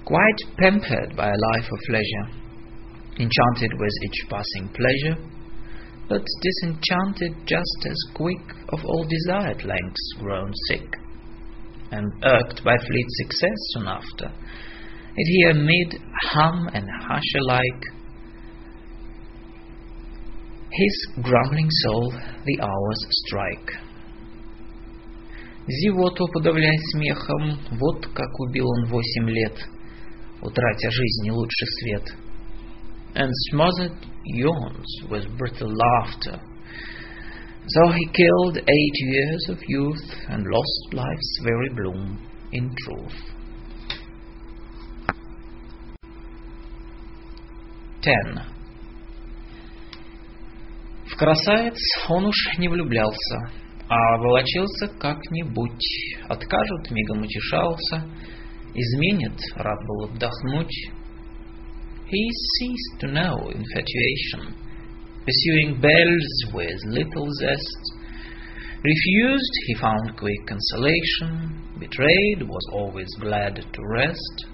Quite 0.05 0.57
pampered 0.57 1.17
by 1.17 1.29
a 1.31 1.37
life 1.37 1.69
of 1.73 1.81
leisure, 1.89 2.29
enchanted 3.19 3.73
with 3.77 3.93
each 4.05 4.29
passing 4.31 4.69
pleasure, 4.69 5.17
but 6.09 6.23
disenchanted 6.43 7.33
just 7.45 7.87
as 7.87 8.15
quick 8.15 8.41
of 8.69 8.85
all 8.85 9.05
desired 9.05 9.65
lengths 9.65 10.13
grown 10.21 10.53
sick, 10.69 10.87
and 11.91 12.13
irked 12.23 12.63
by 12.63 12.77
fleet 12.87 13.07
success 13.23 13.59
soon 13.75 13.89
after, 13.89 14.31
it 15.17 15.27
here 15.39 15.55
made 15.55 16.01
hum 16.23 16.69
and 16.73 16.85
hush 17.03 17.35
alike 17.41 17.85
his 20.71 21.07
grumbling 21.23 21.71
soul 21.71 22.13
the 22.45 22.61
hours 22.61 23.07
strike. 23.25 23.79
Зевоту 25.69 26.29
подавляя 26.33 26.79
смехом, 26.93 27.59
вот 27.73 28.07
как 28.15 28.41
убил 28.41 28.69
он 28.69 28.87
восемь 28.87 29.31
лет, 29.31 29.59
утратя 30.43 30.91
жизни 30.91 31.31
лучший 31.31 31.67
свет — 31.81 32.27
and 33.17 33.33
smothered 33.51 33.97
yawns 34.25 34.87
with 35.11 35.25
brittle 35.39 35.75
laughter. 35.75 36.39
So 37.69 37.91
he 37.91 38.07
killed 38.13 38.59
eight 38.59 38.97
years 39.13 39.47
of 39.49 39.59
youth 39.67 40.05
and 40.29 40.45
lost 40.47 40.93
life's 40.93 41.39
very 41.43 41.71
bloom 41.71 42.21
in 42.53 42.75
truth. 42.85 43.30
10. 48.02 48.16
В 51.06 51.16
красавец 51.18 51.78
он 52.10 52.26
уж 52.26 52.58
не 52.58 52.68
влюблялся, 52.68 53.52
а 53.88 54.18
волочился 54.18 54.88
как-нибудь. 55.00 56.18
Откажут, 56.28 56.90
мигом 56.90 57.22
утешался, 57.22 58.04
изменит, 58.74 59.40
рад 59.56 59.78
был 59.88 60.06
отдохнуть, 60.06 60.92
he 62.12 62.30
ceased 62.60 63.00
to 63.00 63.08
know 63.08 63.50
infatuation, 63.52 64.54
pursuing 65.26 65.80
bells 65.80 66.54
with 66.54 66.80
little 66.86 67.28
zest. 67.40 67.82
Refused, 68.84 69.54
he 69.68 69.76
found 69.76 70.18
quick 70.18 70.48
consolation, 70.48 71.56
betrayed, 71.80 72.42
was 72.42 72.66
always 72.74 73.08
glad 73.20 73.56
to 73.56 73.82
rest. 73.94 74.48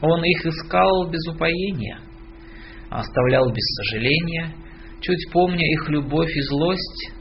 Он 0.00 0.24
их 0.24 0.46
искал 0.46 1.10
без 1.10 1.26
упоения, 1.28 2.00
оставлял 2.90 3.50
без 3.52 3.64
сожаления, 3.76 4.54
чуть 5.00 5.30
помня 5.32 5.64
их 5.72 5.88
любовь 5.88 6.30
и 6.34 6.40
злость, 6.42 7.12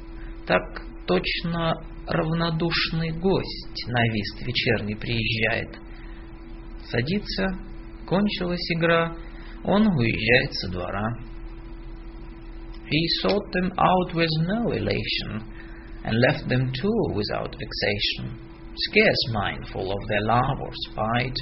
так 0.47 0.61
точно 1.07 1.73
равнодушный 2.07 3.11
гость 3.11 3.87
на 3.87 4.03
вист 4.11 4.41
вечерний 4.41 4.95
приезжает. 4.95 5.77
Садится, 6.89 7.47
кончилась 8.05 8.71
игра, 8.71 9.15
он 9.63 9.87
уезжает 9.87 10.53
со 10.53 10.69
двора. 10.69 11.07
He 12.87 13.07
sought 13.23 13.51
them 13.51 13.71
out 13.77 14.13
with 14.13 14.29
no 14.45 14.71
elation, 14.71 15.41
and 16.03 16.13
left 16.29 16.47
them 16.47 16.71
too 16.71 17.13
without 17.15 17.55
vexation, 17.57 18.37
scarce 18.75 19.33
mindful 19.33 19.91
of 19.91 20.07
their 20.07 20.21
love 20.21 20.61
or 20.61 20.71
spite, 20.87 21.37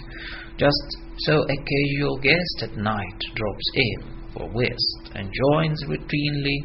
just 0.57 0.97
so 1.17 1.43
a 1.43 1.55
casual 1.57 2.17
guest 2.21 2.61
at 2.61 2.77
night 2.77 3.19
drops 3.35 3.71
in 3.75 4.12
for 4.32 4.48
whist 4.52 5.10
and 5.14 5.30
joins 5.32 5.84
routinely, 5.84 6.58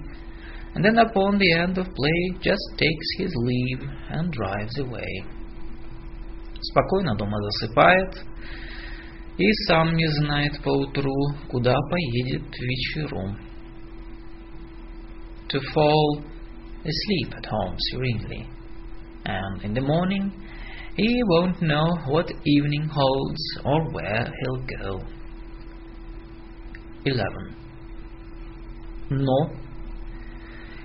and 0.76 0.84
then 0.84 0.98
upon 0.98 1.38
the 1.38 1.54
end 1.54 1.78
of 1.78 1.86
play 1.94 2.34
just 2.42 2.64
takes 2.78 3.08
his 3.18 3.32
leave 3.36 3.82
and 4.10 4.32
drives 4.32 4.78
away. 4.80 5.24
Спокойно 6.62 7.16
дома 7.16 7.38
засыпает, 7.42 8.24
и 9.38 9.52
сам 9.68 9.96
не 9.96 10.08
знает 10.08 10.62
поутру, 10.64 11.36
куда 11.50 11.76
поедет 11.90 12.44
вечером. 12.60 13.38
To 15.50 15.60
fall 15.74 16.24
asleep 16.84 17.34
at 17.36 17.46
home 17.46 17.76
serenely, 17.92 18.48
and 19.26 19.62
in 19.64 19.74
the 19.74 19.82
morning 19.82 20.32
he 20.96 21.22
won't 21.26 21.62
know 21.62 21.88
what 22.08 22.32
evening 22.46 22.88
holds 22.92 23.42
or 23.66 23.92
where 23.92 24.26
he'll 24.42 24.66
go. 24.80 25.00
11. 27.06 27.56
Но, 29.11 29.51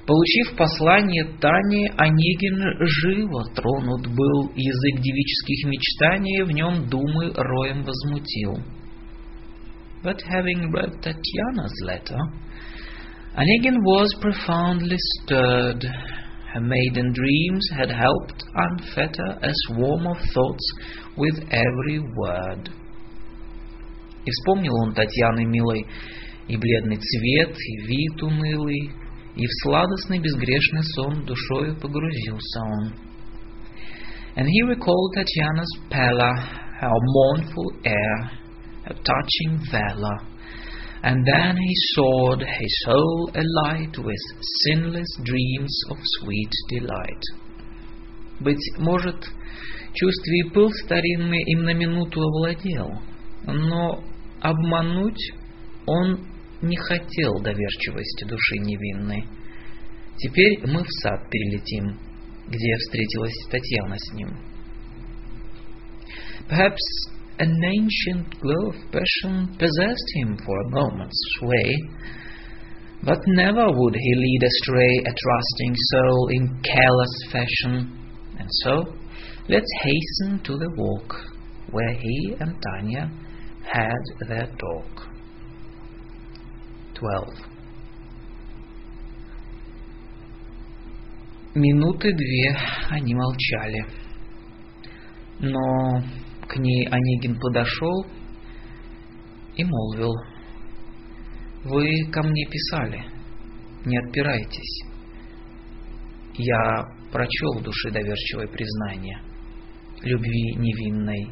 Получив 0.06 0.58
послание 0.58 1.24
Тани, 1.40 1.88
Онегин 1.98 2.60
живо 2.82 3.46
тронут 3.56 4.06
был 4.08 4.52
язык 4.54 5.02
девических 5.02 5.66
мечтаний, 5.70 6.44
в 6.44 6.52
нем 6.52 6.90
думы 6.90 7.32
роем 7.34 7.84
возмутил. 7.84 8.58
But 10.04 10.20
having 10.30 10.74
read 10.74 11.02
Tatiana's 11.02 11.74
letter, 11.86 12.20
Onegin 13.38 13.82
was 13.82 14.14
profoundly 14.20 14.98
stirred. 14.98 15.86
Her 16.54 16.60
maiden 16.60 17.14
dreams 17.14 17.70
had 17.72 17.90
helped 17.90 18.44
unfetter 18.54 19.40
a 19.42 19.52
swarm 19.68 20.06
of 20.06 20.18
thoughts 20.34 20.74
with 21.16 21.40
every 21.50 22.00
word. 22.00 22.70
И 24.26 24.32
вспомнил 24.32 24.76
он 24.84 24.94
Татьяны 24.94 25.46
милой, 25.46 25.88
и 26.48 26.58
бледный 26.58 26.98
цвет, 26.98 27.56
и 27.58 27.78
вид 27.88 28.24
унылый, 28.24 28.92
и 29.36 29.46
в 29.46 29.52
сладостный 29.64 30.20
безгрешный 30.20 30.84
сон 30.96 31.26
душою 31.26 31.76
погрузился 31.80 32.60
он. 32.60 32.94
And 34.36 34.48
he 34.48 34.64
recalled 34.64 35.14
Tatiana's 35.16 35.78
pallor, 35.90 36.36
her 36.80 36.90
mournful 36.90 37.72
air, 37.86 38.32
her 38.86 38.96
touching 39.04 39.60
valor, 39.72 40.20
and 41.04 41.26
then 41.26 41.58
he 41.58 41.76
soared, 41.96 42.42
his 42.42 42.84
soul 42.86 43.30
alight 43.36 43.98
with 43.98 44.24
sinless 44.64 45.18
dreams 45.24 45.84
of 45.90 45.98
sweet 46.20 46.52
delight. 46.70 47.24
Быть 48.40 48.64
может, 48.80 49.18
чувстве 49.94 50.40
и 50.40 50.50
пыл 50.50 50.72
старинный 50.72 51.44
им 51.44 51.64
на 51.64 51.74
минуту 51.74 52.22
овладел, 52.22 52.90
но 53.46 54.04
обмануть 54.42 55.34
он 55.86 56.33
не 56.64 56.78
хотел 56.78 57.42
доверчивости 57.42 58.24
души 58.24 58.58
невинной. 58.58 59.26
Теперь 60.18 60.60
мы 60.66 60.84
в 60.84 60.92
сад 61.02 61.30
перелетим, 61.30 62.00
где 62.48 62.76
встретилась 62.78 63.48
Татьяна 63.50 63.98
с 63.98 64.14
ним. 64.14 64.30
Perhaps 66.50 67.10
an 67.40 67.54
ancient 67.64 68.40
glow 68.42 68.70
of 68.70 68.76
passion 68.92 69.48
possessed 69.58 70.10
him 70.16 70.38
for 70.38 70.60
a 70.60 70.70
moment's 70.70 71.20
sway, 71.40 71.72
but 73.02 73.20
never 73.28 73.66
would 73.68 73.96
he 73.96 74.16
lead 74.16 74.44
astray 74.44 74.98
a 75.00 75.14
trusting 75.14 75.76
soul 75.92 76.28
in 76.32 76.62
careless 76.64 77.16
fashion. 77.32 78.00
And 78.40 78.48
so, 78.64 78.86
let's 79.50 79.72
hasten 79.82 80.40
to 80.44 80.58
the 80.58 80.70
walk 80.78 81.16
where 81.72 81.94
he 81.94 82.36
and 82.40 82.56
Tanya 82.62 83.12
had 83.64 84.28
their 84.28 84.48
talk. 84.58 85.13
12. 87.00 87.54
Минуты 91.56 92.12
две 92.14 92.58
они 92.90 93.14
молчали. 93.14 93.86
Но 95.40 96.02
к 96.48 96.58
ней 96.58 96.88
Онегин 96.88 97.40
подошел 97.40 98.06
и 99.56 99.64
молвил. 99.64 100.14
Вы 101.64 102.10
ко 102.12 102.24
мне 102.24 102.46
писали, 102.50 103.06
не 103.86 103.98
отпирайтесь. 103.98 104.84
Я 106.36 106.84
прочел 107.12 107.60
в 107.60 107.64
душе 107.64 107.92
доверчивое 107.92 108.48
признание, 108.48 109.22
любви 110.02 110.56
невинной, 110.58 111.30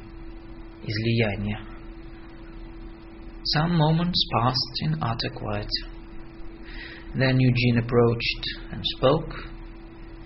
излияние. 0.84 1.60
Some 3.44 3.76
moments 3.76 4.24
passed 4.34 4.82
in 4.82 5.02
utter 5.02 5.30
quiet. 5.36 5.70
Then 7.16 7.40
Eugene 7.40 7.80
approached 7.80 8.46
and 8.72 8.82
spoke. 8.98 9.34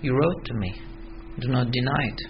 You 0.02 0.14
wrote 0.14 0.44
to 0.44 0.54
me. 0.54 0.74
Do 1.40 1.48
not 1.48 1.70
deny 1.70 2.04
it. 2.08 2.20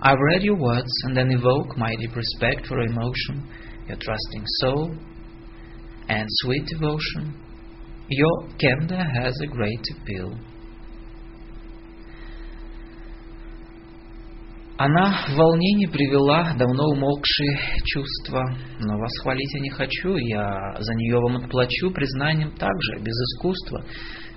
I've 0.00 0.18
read 0.18 0.42
your 0.42 0.56
words 0.56 0.90
and 1.04 1.16
then 1.16 1.30
evoke 1.30 1.76
my 1.76 1.94
deep 1.96 2.16
respect 2.16 2.66
for 2.66 2.80
emotion, 2.80 3.46
your 3.86 3.98
trusting 3.98 4.44
soul, 4.60 4.96
and 6.08 6.26
sweet 6.28 6.66
devotion. 6.66 7.34
Your 8.08 8.48
candor 8.58 9.04
has 9.14 9.38
a 9.42 9.46
great 9.46 9.84
appeal. 10.00 10.36
Она 14.84 15.26
в 15.28 15.36
волнении 15.36 15.86
привела 15.86 16.54
давно 16.58 16.88
умолкшие 16.88 17.56
чувства, 17.84 18.42
но 18.80 18.98
вас 18.98 19.12
хвалить 19.22 19.54
я 19.54 19.60
не 19.60 19.70
хочу, 19.70 20.16
я 20.16 20.74
за 20.76 20.94
нее 20.94 21.20
вам 21.20 21.36
отплачу 21.36 21.92
признанием 21.92 22.50
также, 22.56 22.98
без 22.98 23.14
искусства. 23.14 23.84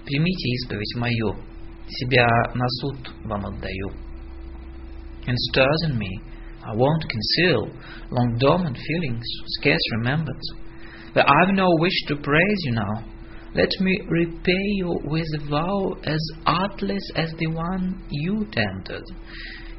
Примите 0.05 0.49
исповедь 0.49 0.95
мою, 0.97 1.33
себя 1.89 2.27
на 2.53 2.67
суд 2.79 3.11
вам 3.23 3.43
отдаю. 3.47 3.89
And 5.25 5.35
stirs 5.49 5.89
in 5.89 5.97
me, 5.97 6.21
I 6.63 6.75
won't 6.75 7.09
conceal, 7.09 7.65
long 8.11 8.37
dormant 8.37 8.77
feelings, 8.77 9.25
scarce 9.59 9.81
remembered. 9.97 10.39
But 11.15 11.25
I've 11.27 11.55
no 11.55 11.69
wish 11.79 12.05
to 12.09 12.17
praise 12.17 12.61
you 12.65 12.73
now. 12.73 13.03
Let 13.55 13.71
me 13.79 13.99
repay 14.09 14.65
you 14.75 14.99
with 15.05 15.25
a 15.41 15.49
vow 15.49 15.95
as 16.03 16.21
artless 16.45 17.01
as 17.15 17.33
the 17.39 17.47
one 17.47 18.03
you 18.11 18.45
tendered. 18.51 19.05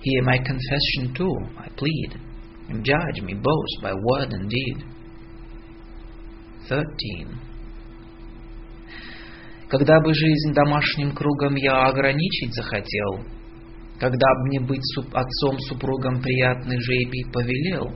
Hear 0.05 0.23
my 0.23 0.37
confession 0.37 1.13
too, 1.13 1.35
I 1.57 1.69
plead, 1.77 2.19
and 2.69 2.83
judge 2.83 3.21
me 3.21 3.33
both 3.33 3.83
by 3.83 3.93
word 3.93 4.33
and 4.33 4.49
deed. 4.49 4.83
13. 6.67 7.37
Когда 9.69 9.99
бы 10.01 10.13
жизнь 10.13 10.53
домашним 10.53 11.13
кругом 11.13 11.55
я 11.55 11.87
ограничить 11.87 12.53
захотел, 12.53 13.25
когда 13.99 14.27
б 14.33 14.47
мне 14.47 14.59
быть 14.59 14.83
суп 14.95 15.15
отцом-супругом 15.15 16.21
приятный 16.21 16.77
жребий 16.81 17.25
повелел, 17.31 17.93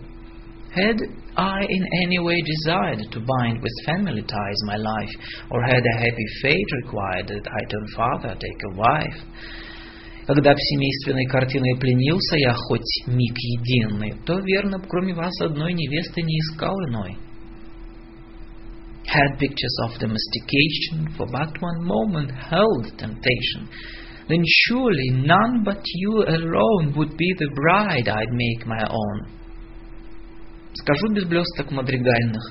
had 0.75 0.99
I 1.35 1.63
in 1.63 1.83
any 2.05 2.19
way 2.19 2.41
desired 2.41 3.11
to 3.11 3.19
bind 3.19 3.61
with 3.61 3.85
family 3.85 4.21
ties 4.21 4.59
my 4.67 4.77
life, 4.77 5.11
or 5.49 5.61
had 5.63 5.83
a 5.83 5.97
happy 5.97 6.27
fate 6.41 6.71
required 6.83 7.27
that 7.27 7.47
I 7.47 7.65
turn 7.69 7.87
father, 7.95 8.35
take 8.39 8.61
a 8.63 8.75
wife, 8.77 9.21
Когда 10.32 10.52
б 10.54 10.58
семейственной 10.60 11.26
картиной 11.26 11.76
пленился 11.80 12.36
я 12.36 12.52
хоть 12.54 13.02
миг 13.08 13.36
единый, 13.36 14.14
то 14.24 14.38
верно 14.38 14.78
б 14.78 14.84
кроме 14.88 15.12
вас 15.12 15.32
одной 15.40 15.72
невесты 15.72 16.22
не 16.22 16.38
искал 16.38 16.72
иной. 16.88 17.16
Had 19.12 19.40
pictures 19.40 19.76
of 19.86 19.98
domestication 19.98 21.08
for 21.16 21.26
but 21.32 21.60
one 21.60 21.84
moment 21.84 22.30
held 22.30 22.96
temptation, 22.96 23.68
then 24.28 24.44
surely 24.46 25.10
none 25.10 25.64
but 25.64 25.82
you 25.96 26.22
alone 26.22 26.92
would 26.94 27.16
be 27.16 27.34
the 27.36 27.48
bride 27.52 28.06
I'd 28.06 28.30
make 28.30 28.64
my 28.66 28.86
own. 28.88 29.39
Скажу 30.80 31.12
без 31.12 31.24
блесток 31.26 31.70
мадригальных, 31.72 32.42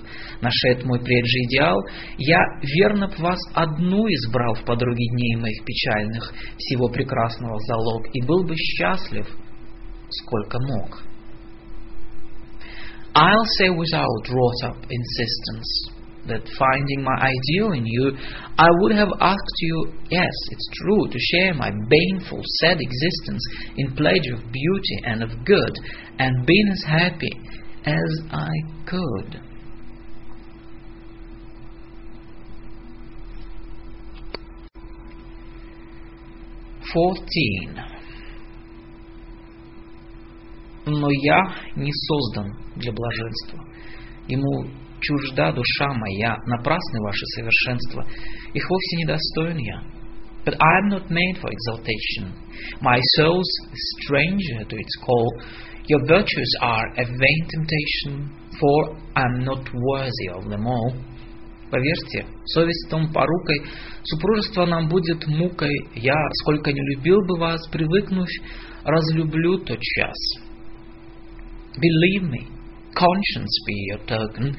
нашед 0.41 0.85
мой 0.85 0.99
прежний 0.99 1.45
идеал, 1.47 1.79
я 2.17 2.39
верно 2.61 3.07
б 3.07 3.15
вас 3.17 3.39
одну 3.55 4.05
избрал 4.07 4.53
в 4.53 4.65
подруге 4.65 5.03
дней 5.13 5.35
моих 5.35 5.65
печальных, 5.65 6.31
всего 6.57 6.89
прекрасного 6.89 7.57
залог, 7.67 8.05
и 8.13 8.21
был 8.25 8.43
бы 8.43 8.55
счастлив, 8.55 9.25
сколько 10.09 10.59
мог. 10.59 11.01
I'll 13.15 13.45
say 13.57 13.69
without 13.69 14.29
wrought-up 14.29 14.77
insistence 14.87 15.89
that 16.27 16.47
finding 16.59 17.03
my 17.03 17.17
ideal 17.17 17.71
in 17.71 17.83
you, 17.83 18.15
I 18.59 18.67
would 18.81 18.91
have 18.91 19.11
asked 19.19 19.59
you, 19.61 19.93
yes, 20.11 20.33
it's 20.51 20.69
true, 20.73 21.07
to 21.09 21.17
share 21.17 21.55
my 21.55 21.71
baneful, 21.71 22.41
sad 22.61 22.77
existence 22.79 23.41
in 23.77 23.95
pledge 23.95 24.27
of 24.31 24.51
beauty 24.51 24.97
and 25.05 25.23
of 25.23 25.31
good, 25.43 25.73
and 26.19 26.45
been 26.45 26.71
as 26.71 26.83
happy 26.85 27.31
as 27.85 28.21
I 28.31 28.49
could. 28.85 29.41
Fourteen. 36.93 37.79
Но 40.85 41.07
я 41.11 41.55
не 41.75 41.91
создан 41.93 42.51
для 42.75 42.91
блаженства. 42.91 43.63
Ему 44.27 44.71
чужда 44.99 45.51
душа 45.51 45.93
моя, 45.93 46.35
напрасны 46.47 46.99
ваши 47.01 47.25
совершенства, 47.35 48.05
их 48.53 48.69
вовсе 48.69 48.97
не 48.97 49.05
достоин 49.05 49.57
я. 49.57 49.83
But 50.45 50.55
I 50.59 50.79
am 50.79 50.89
not 50.89 51.11
made 51.11 51.37
for 51.39 51.51
exaltation. 51.51 52.33
My 52.81 52.99
soul's 53.15 53.49
stranger 53.97 54.63
to 54.63 54.75
its 54.75 54.95
call. 55.05 55.27
Your 55.88 56.00
virtues 56.06 56.50
are 56.60 56.86
a 56.96 57.04
vain 57.04 57.48
temptation, 57.50 58.30
for 58.58 58.96
I'm 59.16 59.44
not 59.44 59.68
worthy 59.72 60.28
of 60.34 60.48
them 60.48 60.66
all. 60.66 60.94
Поверьте, 61.70 62.26
совесть 62.46 62.88
том 62.88 63.12
порукой, 63.12 63.62
супружество 64.04 64.66
нам 64.66 64.88
будет 64.88 65.26
мукой. 65.26 65.74
Я, 65.94 66.14
сколько 66.42 66.72
не 66.72 66.80
любил 66.80 67.18
бы 67.26 67.38
вас, 67.38 67.66
привыкнув, 67.68 68.28
разлюблю 68.84 69.58
тот 69.58 69.80
час. 69.80 70.16
Believe 71.76 72.30
me, 72.30 72.46
conscience 72.94 73.54
be 73.66 73.74
your 73.90 73.98
token. 74.06 74.56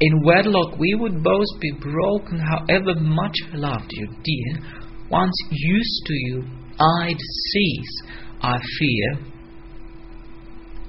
In 0.00 0.22
wedlock 0.24 0.78
we 0.78 0.94
would 0.94 1.22
both 1.22 1.60
be 1.60 1.72
broken, 1.72 2.38
however 2.38 2.94
much 3.00 3.34
I 3.52 3.56
loved 3.56 3.90
you, 3.92 4.08
dear. 4.22 4.82
once 5.12 5.34
used 5.50 6.02
to 6.06 6.14
you, 6.14 6.44
I'd 6.80 7.20
cease, 7.50 7.94
I 8.40 8.56
fear. 8.78 9.25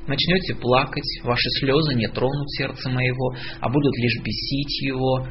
Начнете 0.08 0.54
плакать, 0.54 1.20
ваши 1.22 1.50
слезы 1.60 1.94
не 1.94 2.08
тронут 2.08 2.50
сердце 2.52 2.88
моего, 2.88 3.34
а 3.60 3.68
будут 3.68 3.94
лишь 3.98 4.22
бесить 4.24 4.80
его. 4.80 5.28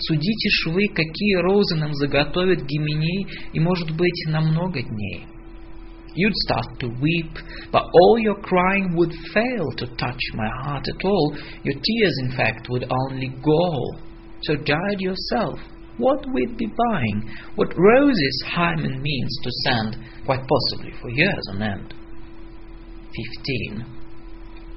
Судите 0.00 0.50
ж 0.50 0.66
вы, 0.66 0.86
какие 0.88 1.36
розы 1.36 1.76
нам 1.76 1.94
заготовят 1.94 2.62
Гименей, 2.62 3.26
и, 3.54 3.58
может 3.58 3.90
быть, 3.96 4.26
на 4.28 4.42
много 4.42 4.82
дней. 4.82 5.24
You'd 6.14 6.34
start 6.46 6.78
to 6.80 6.88
weep, 7.00 7.32
but 7.72 7.82
all 7.82 8.18
your 8.18 8.36
crying 8.42 8.94
would 8.96 9.14
fail 9.32 9.70
to 9.78 9.86
touch 9.96 10.20
my 10.34 10.48
heart 10.62 10.84
at 10.86 11.04
all. 11.04 11.34
Your 11.64 11.74
tears, 11.80 12.18
in 12.24 12.30
fact, 12.32 12.68
would 12.68 12.84
only 12.90 13.28
gall. 13.42 13.98
So 14.42 14.56
guide 14.56 15.00
yourself. 15.00 15.58
What 15.96 16.26
we'd 16.34 16.56
be 16.58 16.66
buying, 16.66 17.30
what 17.56 17.68
roses 17.76 18.44
Hymen 18.46 19.00
means 19.00 19.38
to 19.42 19.50
send, 19.64 19.96
quite 20.26 20.46
possibly 20.46 20.92
for 21.00 21.08
years 21.10 21.42
on 21.50 21.62
end. 21.62 21.94
15. 23.46 23.97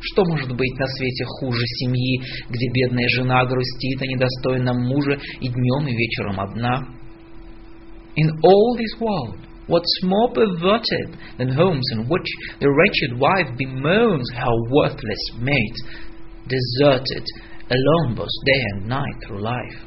Что 0.02 0.26
может 0.26 0.56
быть 0.56 0.80
на 0.80 0.88
свете 0.88 1.26
хуже 1.26 1.64
семьи, 1.64 2.22
где 2.50 2.72
бедная 2.74 3.08
жена 3.10 3.46
грустит 3.46 4.02
о 4.02 4.08
недостойном 4.08 4.82
муже 4.88 5.20
и 5.40 5.48
днем, 5.48 5.88
и 5.88 5.96
вечером 5.96 6.40
одна? 6.40 6.88
In 8.16 8.30
all 8.44 8.76
this 8.78 9.00
world, 9.00 9.38
what's 9.68 10.04
more 10.04 10.34
perverted 10.34 11.16
than 11.38 11.50
homes 11.50 11.86
in 11.94 12.08
which 12.10 12.28
the 12.60 12.68
wretched 12.68 13.20
wife 13.20 13.56
bemoans 13.58 14.28
her 14.34 14.54
worthless 14.72 15.22
mate, 15.38 15.78
deserted, 16.48 17.26
alone 17.70 18.16
both 18.16 18.28
day 18.46 18.62
and 18.74 18.88
night 18.88 19.16
through 19.26 19.42
life? 19.42 19.86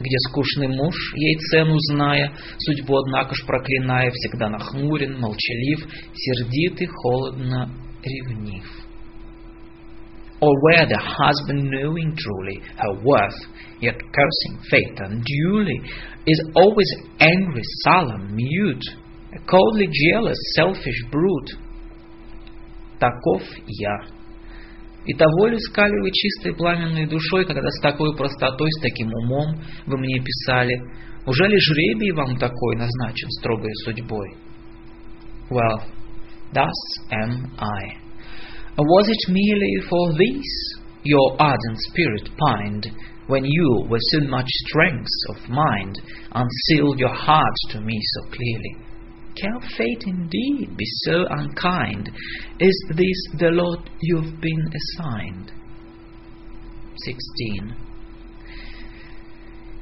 где 0.00 0.16
скучный 0.28 0.68
муж, 0.68 0.94
ей 1.16 1.36
цену 1.50 1.76
зная, 1.90 2.32
судьбу, 2.58 2.98
однако 2.98 3.34
ж 3.34 3.44
проклиная, 3.44 4.12
всегда 4.12 4.48
нахмурен, 4.48 5.18
молчалив, 5.18 5.88
сердит 6.14 6.80
и 6.82 6.86
холодно 6.86 7.68
ревнив. 8.04 8.64
Or 10.40 10.54
where 10.62 10.86
the 10.86 10.98
husband, 10.98 11.68
knowing 11.70 12.16
truly 12.16 12.62
her 12.76 12.94
worth, 13.02 13.40
yet 13.80 13.96
cursing 13.96 14.62
fate 14.70 14.98
unduly, 14.98 15.80
is 16.26 16.40
always 16.54 16.90
angry, 17.18 17.62
sullen, 17.84 18.34
mute, 18.34 18.84
a 19.34 19.38
coldly 19.50 19.88
jealous, 19.90 20.38
selfish 20.54 21.04
brute. 21.10 21.58
Таков 23.00 23.42
я. 23.66 24.18
И 25.06 25.14
того 25.14 25.46
ли 25.46 25.56
искали 25.56 26.02
вы 26.02 26.10
чистой 26.12 26.54
пламенной 26.54 27.06
душой, 27.06 27.44
когда 27.44 27.68
с 27.70 27.80
такой 27.80 28.14
простотой, 28.16 28.70
с 28.70 28.80
таким 28.80 29.08
умом 29.08 29.60
вы 29.86 29.96
мне 29.96 30.20
писали? 30.20 30.80
Уже 31.26 31.46
ли 31.46 31.58
жребий 31.58 32.12
вам 32.12 32.36
такой 32.36 32.76
назначен 32.76 33.30
строгой 33.30 33.72
судьбой? 33.84 34.36
Well, 35.50 35.82
thus 36.52 36.74
am 37.10 37.50
I. 37.58 38.07
Was 38.77 39.07
it 39.07 39.31
merely 39.31 39.87
for 39.89 40.13
this 40.13 40.79
your 41.03 41.35
ardent 41.39 41.77
spirit 41.89 42.29
pined, 42.37 42.87
when 43.27 43.45
you, 43.45 43.85
with 43.89 44.01
so 44.11 44.19
much 44.27 44.47
strength 44.47 45.07
of 45.29 45.49
mind, 45.49 46.01
unsealed 46.31 46.99
your 46.99 47.13
heart 47.13 47.55
to 47.69 47.81
me 47.81 47.99
so 48.01 48.29
clearly? 48.29 48.75
Can 49.35 49.59
fate 49.77 50.03
indeed 50.05 50.77
be 50.77 50.85
so 51.05 51.25
unkind? 51.29 52.09
Is 52.59 52.85
this 52.95 53.39
the 53.39 53.49
lot 53.49 53.89
you've 54.01 54.39
been 54.39 54.69
assigned? 54.73 55.51
16. 57.05 57.73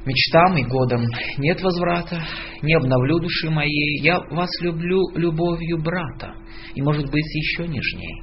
Мечтам 0.04 0.56
и 0.56 0.64
годам 0.64 1.04
нет 1.38 1.60
возврата, 1.60 2.24
не 2.62 2.74
обновлю 2.74 3.20
души 3.20 3.50
моей, 3.50 4.02
я 4.02 4.18
вас 4.30 4.50
люблю 4.60 5.00
любовью 5.14 5.80
брата, 5.80 6.34
и, 6.74 6.82
может 6.82 7.08
быть, 7.08 7.34
еще 7.34 7.68
нежней. 7.68 8.22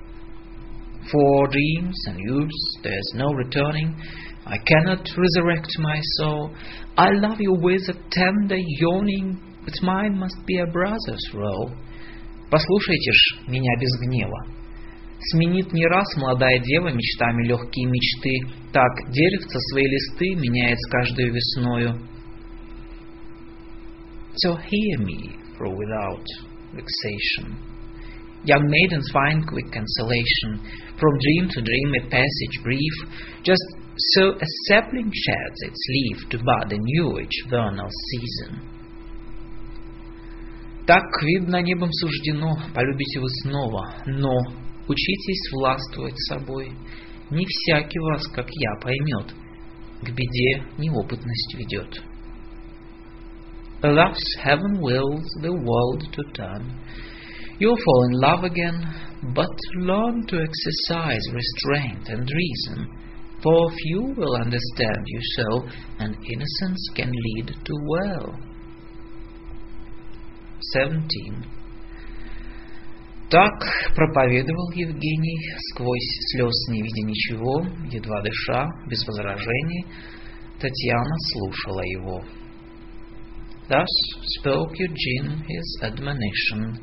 For 1.11 1.47
dreams 1.47 1.97
and 2.07 2.19
youths 2.19 2.77
there's 2.83 3.11
no 3.15 3.27
returning, 3.33 3.95
I 4.45 4.57
cannot 4.57 5.07
resurrect 5.17 5.71
my 5.79 5.99
soul, 6.17 6.55
I 6.97 7.09
love 7.11 7.37
you 7.39 7.53
with 7.53 7.81
a 7.89 7.93
tender 8.11 8.57
yawning, 8.57 9.39
but 9.63 9.73
mine 9.81 10.17
must 10.17 10.37
be 10.45 10.57
a 10.59 10.71
brother's 10.71 11.29
role. 11.33 11.71
Послушайте 12.51 13.11
ж 13.11 13.47
меня 13.47 13.71
без 13.79 13.91
гнева. 14.01 14.59
Сменит 15.31 15.73
не 15.73 15.85
раз 15.85 16.15
молодая 16.17 16.59
дева 16.59 16.87
мечтами 16.87 17.45
легкие 17.45 17.87
мечты, 17.87 18.53
так 18.71 19.11
деревца 19.11 19.59
свои 19.71 19.83
листы 19.83 20.35
меняет 20.35 20.79
с 20.79 20.89
каждой 20.89 21.29
весною. 21.29 21.99
So 24.43 24.55
hear 24.55 24.99
me, 24.99 25.35
for 25.57 25.67
without 25.67 26.25
vexation. 26.73 27.57
Young 28.45 28.65
maidens 28.69 29.11
find 29.11 29.45
quick 29.45 29.69
consolation, 29.71 30.61
from 30.98 31.18
dream 31.18 31.48
to 31.50 31.60
dream 31.60 31.94
a 32.00 32.10
passage 32.10 32.62
brief, 32.62 32.94
just 33.42 33.62
so 34.14 34.32
a 34.32 34.46
sapling 34.66 35.10
sheds 35.12 35.60
its 35.62 35.80
leaf 35.88 36.28
to 36.30 36.38
bud 36.38 36.72
a 36.72 36.78
new 36.78 37.20
each 37.20 37.44
vernal 37.48 37.88
season. 38.10 38.60
Так, 40.86 41.04
видно, 41.22 41.62
небом 41.62 41.90
суждено, 41.92 42.56
полюбите 42.74 43.18
вы 43.18 43.28
снова, 43.42 43.94
но 44.06 44.38
учитесь 44.86 45.50
властвовать 45.52 46.18
собой. 46.28 46.72
Не 47.30 47.46
всякий 47.46 47.98
вас, 48.00 48.26
как 48.28 48.46
я, 48.50 48.70
поймет, 48.82 49.34
к 50.02 50.10
беде 50.10 50.62
неопытность 50.76 51.54
ведет. 51.54 52.02
Thus 53.80 54.18
heaven 54.42 54.80
wills 54.80 55.24
the 55.40 55.52
world 55.52 56.02
to 56.12 56.22
turn. 56.34 56.70
You'll 57.58 57.76
fall 57.76 58.04
in 58.04 58.20
love 58.20 58.44
again, 58.44 58.82
but 59.33 59.55
learn 59.75 60.25
to 60.27 60.41
exercise 60.41 61.21
restraint 61.33 62.09
and 62.09 62.29
reason, 62.29 62.87
for 63.41 63.71
few 63.71 64.13
will 64.17 64.35
understand 64.35 65.03
you 65.05 65.19
so, 65.35 65.61
and 65.99 66.15
innocence 66.15 66.89
can 66.95 67.11
lead 67.11 67.55
to 67.65 67.73
well. 67.87 68.35
17. 70.73 71.59
Так 73.29 73.53
проповедовал 73.95 74.71
Евгений, 74.71 75.39
сквозь 75.69 76.09
слез 76.31 76.67
не 76.69 76.81
видя 76.81 77.05
ничего, 77.05 77.61
едва 77.91 78.21
дыша, 78.21 78.67
без 78.87 79.05
возражений, 79.05 79.85
Татьяна 80.59 81.15
слушала 81.31 81.81
его. 81.81 82.23
Thus 83.69 83.87
spoke 84.39 84.73
Eugene 84.79 85.45
his 85.47 85.79
admonition, 85.83 86.79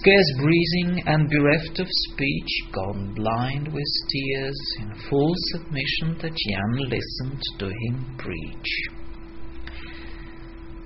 scarce 0.00 0.32
breathing 0.38 1.02
and 1.06 1.28
bereft 1.28 1.78
of 1.78 1.86
speech, 1.88 2.52
gone 2.72 3.12
blind 3.14 3.68
with 3.72 3.92
tears, 4.10 4.60
in 4.80 4.94
full 5.08 5.34
submission 5.52 6.16
Татьяна 6.20 6.82
listened 6.88 7.42
to 7.58 7.66
him 7.66 8.04
preach. 8.18 8.90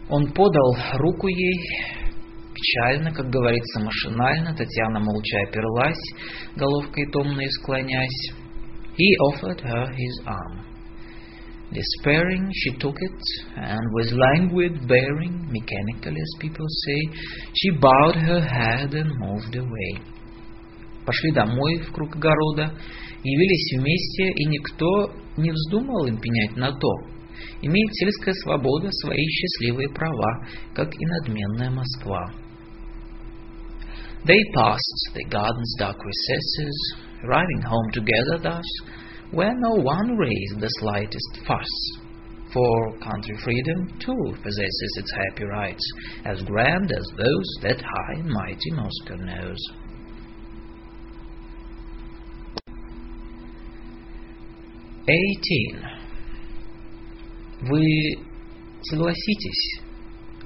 Он 0.08 0.32
подал 0.32 0.76
руку 0.94 1.28
ей, 1.28 1.60
печально, 2.54 3.12
как 3.12 3.30
говорится, 3.30 3.80
машинально, 3.80 4.54
Татьяна 4.54 5.00
молча 5.00 5.38
оперлась, 5.48 6.02
головкой 6.56 7.06
томной 7.12 7.48
склонясь. 7.50 8.32
He 8.96 9.16
offered 9.30 9.60
her 9.60 9.86
his 9.94 10.20
arm. 10.26 10.69
Despairing, 11.71 12.51
she 12.53 12.71
took 12.77 12.95
it, 12.95 13.21
and 13.57 13.81
with 13.93 14.11
languid 14.11 14.87
bearing, 14.87 15.49
mechanical 15.51 16.13
as 16.15 16.31
people 16.39 16.65
say, 16.85 16.99
she 17.53 17.71
bowed 17.71 18.15
her 18.15 18.39
head 18.39 18.93
and 18.93 19.09
moved 19.19 19.55
away. 19.55 20.01
Пошли 21.05 21.31
домой 21.31 21.79
в 21.79 21.91
круг 21.91 22.15
огорода, 22.15 22.71
явились 23.23 23.77
вместе, 23.77 24.31
и 24.35 24.45
никто 24.45 25.11
не 25.37 25.51
вздумал 25.51 26.05
им 26.05 26.17
пенять 26.17 26.55
на 26.55 26.71
то. 26.71 26.91
Имеет 27.61 27.95
сельская 27.95 28.33
свобода 28.43 28.89
свои 28.91 29.25
счастливые 29.27 29.89
права, 29.89 30.47
как 30.73 30.93
и 30.93 31.05
надменная 31.05 31.71
Москва. 31.71 32.31
They 34.23 34.41
passed 34.55 35.13
the 35.13 35.23
garden's 35.29 35.75
dark 35.77 35.97
recesses, 35.97 36.95
arriving 37.23 37.61
home 37.61 37.91
together 37.91 38.39
thus, 38.41 38.65
where 39.31 39.53
no 39.55 39.81
one 39.83 40.17
raised 40.17 40.59
the 40.59 40.69
slightest 40.79 41.39
fuss. 41.47 42.01
For 42.53 42.97
country 42.99 43.37
freedom, 43.43 43.87
too, 43.99 44.35
possesses 44.41 44.97
its 44.97 45.11
happy 45.11 45.43
rights, 45.43 45.83
as 46.23 46.41
grand 46.43 46.91
as 46.91 47.05
those 47.17 47.49
that 47.63 47.81
high 47.81 48.19
and 48.19 48.29
mighty 48.29 48.71
Moscow 48.71 49.15
knows. 49.15 49.57
Eighteen. 55.07 55.81
Вы 57.61 58.15
согласитесь, 58.89 59.81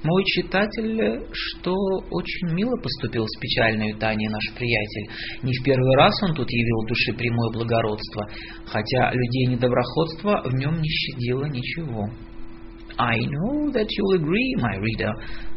мой 0.04 0.22
читатель, 0.24 1.26
что 1.32 1.72
очень 2.10 2.54
мило 2.54 2.76
поступил 2.76 3.26
с 3.26 3.40
печальной 3.40 3.94
Таней 3.94 4.28
наш 4.28 4.54
приятель. 4.56 5.10
Не 5.42 5.52
в 5.52 5.64
первый 5.64 5.96
раз 5.96 6.12
он 6.22 6.34
тут 6.34 6.48
явил 6.50 6.86
души 6.86 7.12
прямое 7.16 7.50
благородство, 7.52 8.26
хотя 8.66 9.12
людей 9.12 9.46
недоброходства 9.46 10.42
в 10.44 10.54
нем 10.54 10.80
не 10.80 10.88
щадило 10.88 11.46
ничего. 11.46 12.06
I 12.96 13.16
know 13.16 13.72
that 13.72 13.88
you'll 13.90 14.20
agree, 14.20 14.54
my 14.58 14.76
reader, 14.76 15.10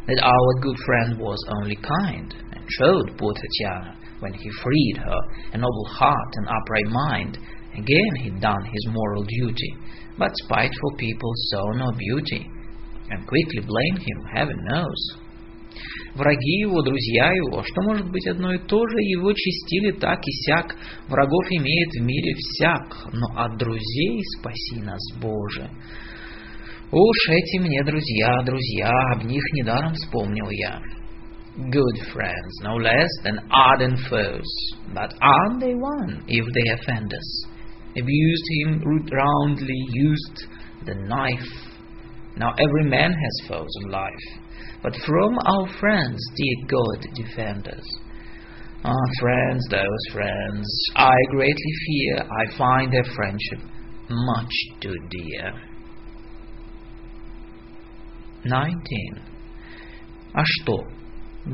that 0.06 0.18
our 0.24 0.60
good 0.60 0.78
friend 0.84 1.18
was 1.20 1.38
only 1.60 1.76
kind, 1.76 2.34
and 2.52 2.64
showed 2.80 3.16
poor 3.16 3.32
Tatiana, 3.34 3.96
when 4.20 4.32
he 4.32 4.50
freed 4.62 4.96
her, 4.96 5.20
a 5.52 5.58
noble 5.58 5.88
heart 5.92 6.32
and 6.36 6.48
upright 6.48 6.88
mind. 6.88 7.38
Again 7.74 8.14
he'd 8.22 8.40
done 8.40 8.64
his 8.64 8.88
moral 8.90 9.24
duty, 9.24 9.76
but 10.16 10.32
spiteful 10.44 10.92
people 10.96 11.30
saw 11.50 11.72
no 11.74 11.92
beauty, 11.92 12.48
and 13.10 13.26
quickly 13.26 13.60
blamed 13.60 14.02
him, 14.02 14.24
heaven 14.34 14.56
knows. 14.64 15.28
Враги 16.14 16.60
его, 16.60 16.82
друзья 16.82 17.30
его, 17.32 17.62
что 17.62 17.82
может 17.82 18.10
быть 18.10 18.26
одно 18.26 18.54
и 18.54 18.58
то 18.58 18.86
же, 18.88 18.96
его 18.98 19.32
чистили 19.32 19.92
так 19.92 20.18
и 20.26 20.32
сяк. 20.44 20.76
Врагов 21.08 21.46
имеет 21.50 21.90
в 21.92 22.02
мире 22.02 22.34
всяк, 22.34 23.06
но 23.12 23.26
от 23.36 23.56
друзей 23.58 24.20
спаси 24.38 24.82
нас, 24.82 25.00
Боже. 25.20 25.70
Уж 26.90 27.16
эти 27.28 27.58
мне 27.58 27.84
друзья, 27.84 28.42
друзья, 28.44 28.90
об 29.14 29.24
них 29.24 29.42
недаром 29.52 29.94
вспомнил 29.94 30.48
я. 30.50 30.80
Good 31.58 32.14
friends, 32.14 32.62
no 32.62 32.76
less 32.76 33.08
than 33.24 33.40
ardent 33.50 33.98
foes, 34.08 34.46
but 34.94 35.12
aren't 35.20 35.60
they 35.60 35.74
one 35.74 36.22
if 36.28 36.46
they 36.54 36.70
offend 36.72 37.12
us? 37.12 37.46
Abused 37.96 38.44
him 38.60 38.80
roundly, 39.10 39.74
used 39.92 40.46
the 40.86 40.94
knife. 40.94 41.67
Now 42.37 42.53
every 42.59 42.89
man 42.89 43.13
has 43.13 43.47
foes 43.47 43.69
in 43.83 43.91
life, 43.91 44.25
but 44.81 44.95
from 45.05 45.37
our 45.45 45.67
friends, 45.79 46.19
dear 46.35 46.67
God, 46.67 47.07
defend 47.15 47.67
us. 47.67 47.85
Ah, 48.85 48.91
friends, 49.19 49.65
those 49.69 50.13
friends, 50.13 50.67
I 50.95 51.15
greatly 51.31 51.73
fear 51.87 52.17
I 52.17 52.57
find 52.57 52.91
their 52.91 53.05
friendship 53.15 53.59
much 54.09 54.53
too 54.81 54.95
dear. 55.09 55.53
19. 58.43 59.21
А 60.33 60.43
что? 60.43 60.85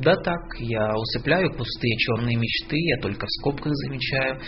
Да 0.03 0.17
так, 0.17 0.41
я 0.59 0.93
усыпляю 0.97 1.51
пустые 1.57 1.97
черные 1.99 2.37
мечты, 2.37 2.77
я 2.77 3.01
только 3.01 3.27
в 3.27 3.31
скобках 3.39 3.73
замечаю, 3.75 4.41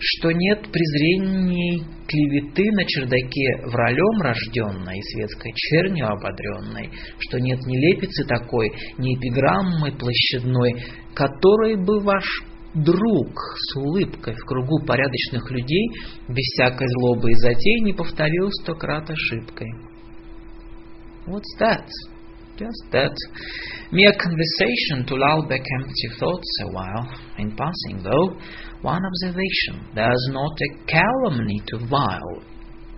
что 0.00 0.32
нет 0.32 0.62
презрений 0.72 1.84
клеветы 2.08 2.64
на 2.72 2.84
чердаке 2.84 3.68
вралем 3.70 4.20
рожденной 4.20 4.98
и 4.98 5.02
светской 5.02 5.52
чернью 5.54 6.08
ободренной, 6.08 6.90
что 7.20 7.38
нет 7.38 7.60
ни 7.66 7.76
лепицы 7.76 8.24
такой, 8.26 8.72
ни 8.98 9.14
эпиграммы 9.14 9.92
площадной, 9.92 10.82
которой 11.14 11.76
бы 11.76 12.00
ваш 12.00 12.24
друг 12.74 13.38
с 13.56 13.76
улыбкой 13.76 14.34
в 14.34 14.44
кругу 14.46 14.84
порядочных 14.84 15.48
людей 15.52 15.90
без 16.28 16.44
всякой 16.54 16.88
злобы 16.88 17.30
и 17.30 17.36
затей 17.36 17.80
не 17.82 17.92
повторил 17.92 18.50
сто 18.50 18.74
крат 18.74 19.10
ошибкой. 19.10 19.68
What's 21.26 21.60
that? 21.60 21.86
Just 22.58 22.90
that. 22.90 23.14
Mere 23.92 24.12
conversation 24.18 25.06
to 25.06 25.14
lull 25.14 25.46
back 25.46 25.62
empty 25.78 26.08
thoughts 26.18 26.50
a 26.66 26.72
while. 26.72 27.06
In 27.38 27.54
passing, 27.54 28.02
though, 28.02 28.34
one 28.82 29.00
observation. 29.00 29.86
There's 29.94 30.26
not 30.32 30.58
a 30.58 30.74
calumny 30.90 31.62
to 31.68 31.86
vile, 31.86 32.42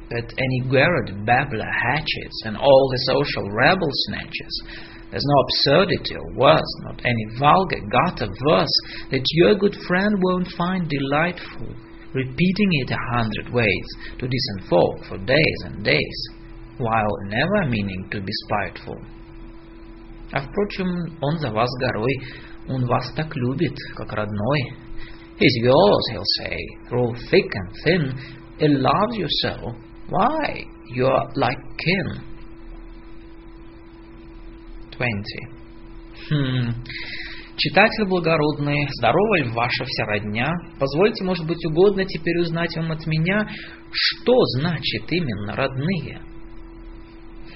that 0.09 0.33
any 0.33 0.61
garret 0.73 1.27
babbler 1.27 1.69
hatches, 1.69 2.43
and 2.47 2.57
all 2.57 2.89
the 2.91 3.05
social 3.13 3.51
rebel 3.51 3.91
snatches. 4.09 4.63
There's 5.11 5.27
no 5.29 5.43
absurdity 5.45 6.15
or 6.17 6.33
worse, 6.37 6.73
not 6.85 7.03
any 7.05 7.27
vulgar 7.39 7.81
gutter 7.93 8.33
verse 8.49 8.77
that 9.11 9.25
your 9.33 9.57
good 9.57 9.77
friend 9.87 10.15
won't 10.23 10.49
find 10.57 10.89
delightful, 10.89 11.75
repeating 12.15 12.71
it 12.81 12.93
a 12.93 13.15
hundred 13.15 13.53
ways 13.53 13.89
to 14.19 14.27
decent 14.27 14.71
folk 14.71 15.05
for 15.07 15.19
days 15.19 15.59
and 15.65 15.85
days 15.85 16.29
while 16.79 17.15
never 17.27 17.69
meaning 17.69 18.09
to 18.11 18.21
be 18.23 18.33
spiteful. 18.49 18.97
А 20.33 20.41
впрочем, 20.41 20.87
он 21.21 21.39
за 21.39 21.51
вас 21.51 21.69
горой, 21.81 22.15
он 22.69 22.87
вас 22.87 23.13
так 23.15 23.35
любит, 23.37 23.75
как 23.97 24.13
родной. 24.13 24.61
He's 25.39 25.65
yours, 25.65 26.03
he'll 26.13 26.23
say, 26.39 26.57
through 26.89 27.15
thick 27.31 27.51
and 27.55 27.75
thin, 27.83 28.19
he 28.59 28.69
loves 28.69 29.17
you 29.17 29.27
so. 29.43 29.75
Why, 30.09 30.65
you're 30.95 31.25
like 31.35 31.59
kin. 31.79 32.21
20. 34.91 35.61
Хм, 36.29 36.75
Читатель 37.57 38.07
благородный, 38.07 38.89
здорова 38.99 39.37
ли 39.37 39.51
ваша 39.51 39.85
вся 39.85 40.07
родня? 40.07 40.49
Позвольте, 40.79 41.25
может 41.25 41.47
быть, 41.47 41.63
угодно 41.67 42.07
теперь 42.07 42.39
узнать 42.39 42.75
вам 42.75 42.91
от 42.93 43.07
меня, 43.07 43.47
что 43.93 44.33
значит 44.57 45.03
именно 45.11 45.55
родные. 45.55 46.23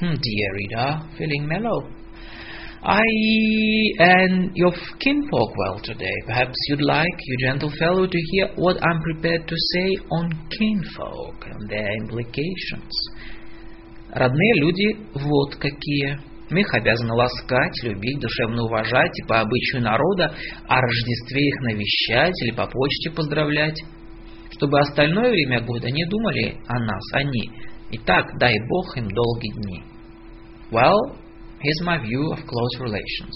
Dear 0.01 0.51
reader, 0.59 1.01
feeling 1.19 1.49
mellow. 1.49 1.89
I 2.85 3.01
and 3.99 4.55
your 4.55 4.71
kinfolk 5.01 5.57
well 5.57 5.81
today. 5.83 6.13
Perhaps 6.27 6.53
you'd 6.69 6.83
like, 6.83 7.17
you 7.25 7.37
gentle 7.41 7.71
fellow, 7.79 8.07
to 8.07 8.19
hear 8.31 8.49
what 8.57 8.77
I'm 8.77 9.01
prepared 9.01 9.49
to 9.49 9.57
say 9.73 9.97
on 10.11 10.29
kinfolk 10.51 11.47
and 11.49 11.67
their 11.71 11.89
implications. 12.03 12.93
Родные 14.13 14.55
люди 14.61 14.99
вот 15.15 15.57
какие. 15.57 16.19
Мы 16.51 16.61
их 16.61 16.75
обязаны 16.75 17.15
ласкать, 17.15 17.83
любить, 17.85 18.21
душевно 18.21 18.65
уважать 18.65 19.19
и 19.19 19.27
по 19.27 19.41
обычаю 19.41 19.83
народа 19.83 20.35
о 20.69 20.81
Рождестве 20.83 21.49
их 21.49 21.61
навещать 21.63 22.35
или 22.43 22.55
по 22.55 22.67
почте 22.67 23.11
поздравлять, 23.13 23.83
чтобы 24.51 24.79
остальное 24.79 25.31
время 25.31 25.63
года 25.63 25.91
не 25.91 26.05
думали 26.05 26.59
о 26.69 26.79
нас, 26.81 27.03
они. 27.15 27.51
Итак, 27.93 28.27
дай 28.39 28.55
Бог 28.69 28.95
им 28.99 29.09
долгие 29.09 29.53
дни. 29.55 29.83
Well, 30.71 31.24
here's 31.64 31.82
my 31.82 31.98
view 32.02 32.32
of 32.32 32.46
close 32.46 32.80
relations. 32.80 33.36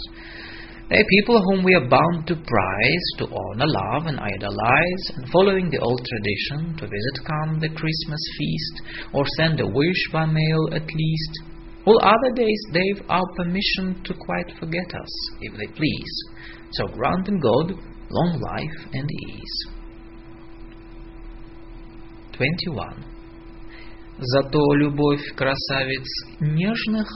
They 0.89 0.97
are 0.97 1.05
people 1.09 1.41
whom 1.41 1.63
we 1.63 1.73
are 1.75 1.87
bound 1.87 2.27
to 2.27 2.35
prize, 2.35 3.05
to 3.17 3.25
honor, 3.25 3.65
love, 3.65 4.05
and 4.05 4.19
idolize, 4.19 5.03
and 5.15 5.29
following 5.31 5.69
the 5.69 5.79
old 5.79 6.05
tradition, 6.05 6.75
to 6.77 6.87
visit 6.87 7.25
come 7.25 7.59
the 7.59 7.69
Christmas 7.69 8.21
feast, 8.37 8.81
or 9.13 9.25
send 9.37 9.59
a 9.59 9.67
wish 9.67 10.11
by 10.11 10.25
mail 10.25 10.69
at 10.71 10.85
least. 10.85 11.39
All 11.85 11.99
other 12.01 12.35
days 12.35 12.61
they've 12.73 13.01
our 13.09 13.25
permission 13.35 14.01
to 14.03 14.13
quite 14.13 14.51
forget 14.59 14.93
us, 14.93 15.29
if 15.41 15.57
they 15.57 15.67
please. 15.67 16.13
So 16.71 16.87
grant 16.87 17.25
them 17.25 17.39
God 17.39 17.73
long 18.09 18.39
life 18.39 18.87
and 18.93 19.09
ease. 19.27 19.67
21. 22.33 23.05
Зато 24.19 24.73
любовь 24.75 25.25
красавиц 25.35 26.05
нежных 26.39 27.07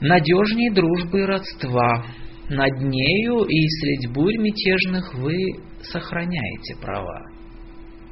надежней 0.00 0.70
дружбы 0.70 1.20
и 1.20 1.26
родства. 1.26 2.04
Над 2.48 2.80
нею 2.80 3.44
и 3.44 3.68
средь 3.68 4.12
бурь 4.12 4.36
мятежных 4.38 5.14
вы 5.14 5.36
сохраняете 5.82 6.76
права. 6.80 7.30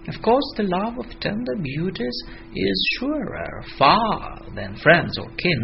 Of 0.08 0.23
course, 0.23 0.49
the 0.57 0.65
love 0.65 0.97
of 0.97 1.07
tender 1.20 1.57
beauties 1.60 2.17
is 2.55 2.89
surer 2.99 3.62
far 3.78 4.41
than 4.55 4.75
friends 4.76 5.18
or 5.18 5.28
kin. 5.36 5.60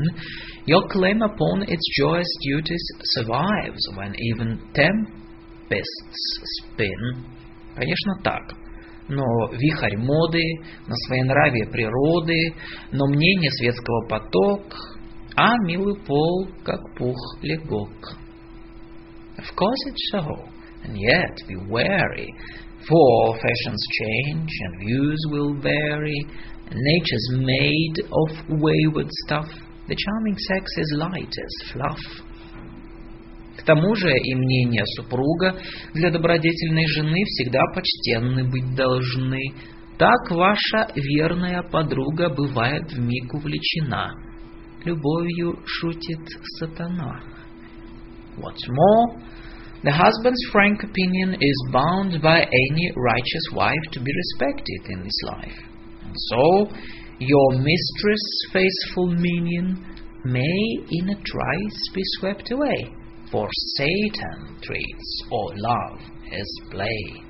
Your 0.66 0.86
claim 0.88 1.22
upon 1.22 1.62
its 1.62 1.82
joyous 1.98 2.28
duties 2.42 2.84
survives 3.14 3.88
when 3.96 4.14
even 4.18 4.60
tempests 4.74 6.18
spin. 6.60 7.24
Конечно, 7.74 8.14
так. 8.22 8.54
Но 9.08 9.24
вихрь 9.52 9.96
моды, 9.96 10.44
на 10.86 10.94
своенравие 11.06 11.66
природы, 11.66 12.54
но 12.92 13.06
мнение 13.06 13.50
светского 13.50 14.08
поток, 14.08 14.62
а 15.36 15.56
милый 15.66 15.96
пол, 16.06 16.48
как 16.64 16.80
пух, 16.96 17.16
легок. 17.42 18.16
Of 19.36 19.46
course 19.56 19.82
it's 19.88 20.10
so, 20.12 20.48
and 20.84 20.96
yet 20.96 21.36
be 21.48 21.56
wary, 21.68 22.28
for 22.88 23.34
fashions 23.34 23.84
change 24.00 24.50
and 24.60 24.80
views 24.80 25.18
will 25.30 25.54
vary, 25.60 26.26
nature's 26.70 27.28
made 27.32 27.98
of 28.12 28.60
wayward 28.60 29.08
stuff. 29.26 29.48
The 29.88 29.96
charming 29.96 30.38
sex 30.38 30.70
is 30.78 30.94
light 30.96 31.34
as 31.44 31.72
fluff. 31.72 32.00
К 33.56 33.62
тому 33.64 33.94
же 33.94 34.10
и 34.10 34.34
мнения 34.34 34.84
супруга 34.96 35.56
для 35.94 36.10
добродетельной 36.10 36.86
жены 36.88 37.24
всегда 37.24 37.60
почтенны 37.74 38.44
быть 38.44 38.74
должны. 38.74 39.54
Так 39.96 40.30
ваша 40.30 40.88
верная 40.94 41.62
подруга 41.62 42.28
бывает 42.30 42.92
вмиг 42.92 43.32
увлечена. 43.32 44.23
Любовью 44.85 45.59
шутит 45.65 46.19
сатана. 46.59 47.21
What's 48.37 48.65
more, 48.69 49.21
the 49.83 49.91
husband's 49.91 50.41
frank 50.51 50.83
opinion 50.83 51.35
is 51.39 51.69
bound 51.71 52.21
by 52.21 52.41
any 52.41 52.91
righteous 52.95 53.45
wife 53.53 53.85
to 53.91 53.99
be 53.99 54.11
respected 54.13 54.81
in 54.89 55.03
this 55.03 55.21
life. 55.27 55.59
And 56.03 56.15
so, 56.15 56.67
your 57.19 57.51
mistress' 57.53 58.45
faithful 58.53 59.07
minion 59.07 59.85
may 60.23 60.85
in 60.91 61.09
a 61.09 61.15
trice 61.15 61.89
be 61.93 62.01
swept 62.19 62.51
away, 62.51 62.93
for 63.31 63.47
Satan 63.77 64.57
treats 64.61 65.23
all 65.31 65.53
love 65.55 65.99
as 66.31 66.47
play. 66.71 67.23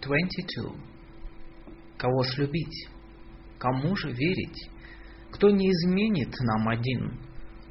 22. 0.00 0.72
Кого 1.98 2.22
ж 2.22 2.38
любить? 2.38 2.89
Кому 3.61 3.95
же 3.95 4.11
верить? 4.11 4.69
Кто 5.31 5.49
не 5.51 5.69
изменит 5.69 6.33
нам 6.41 6.67
один? 6.67 7.19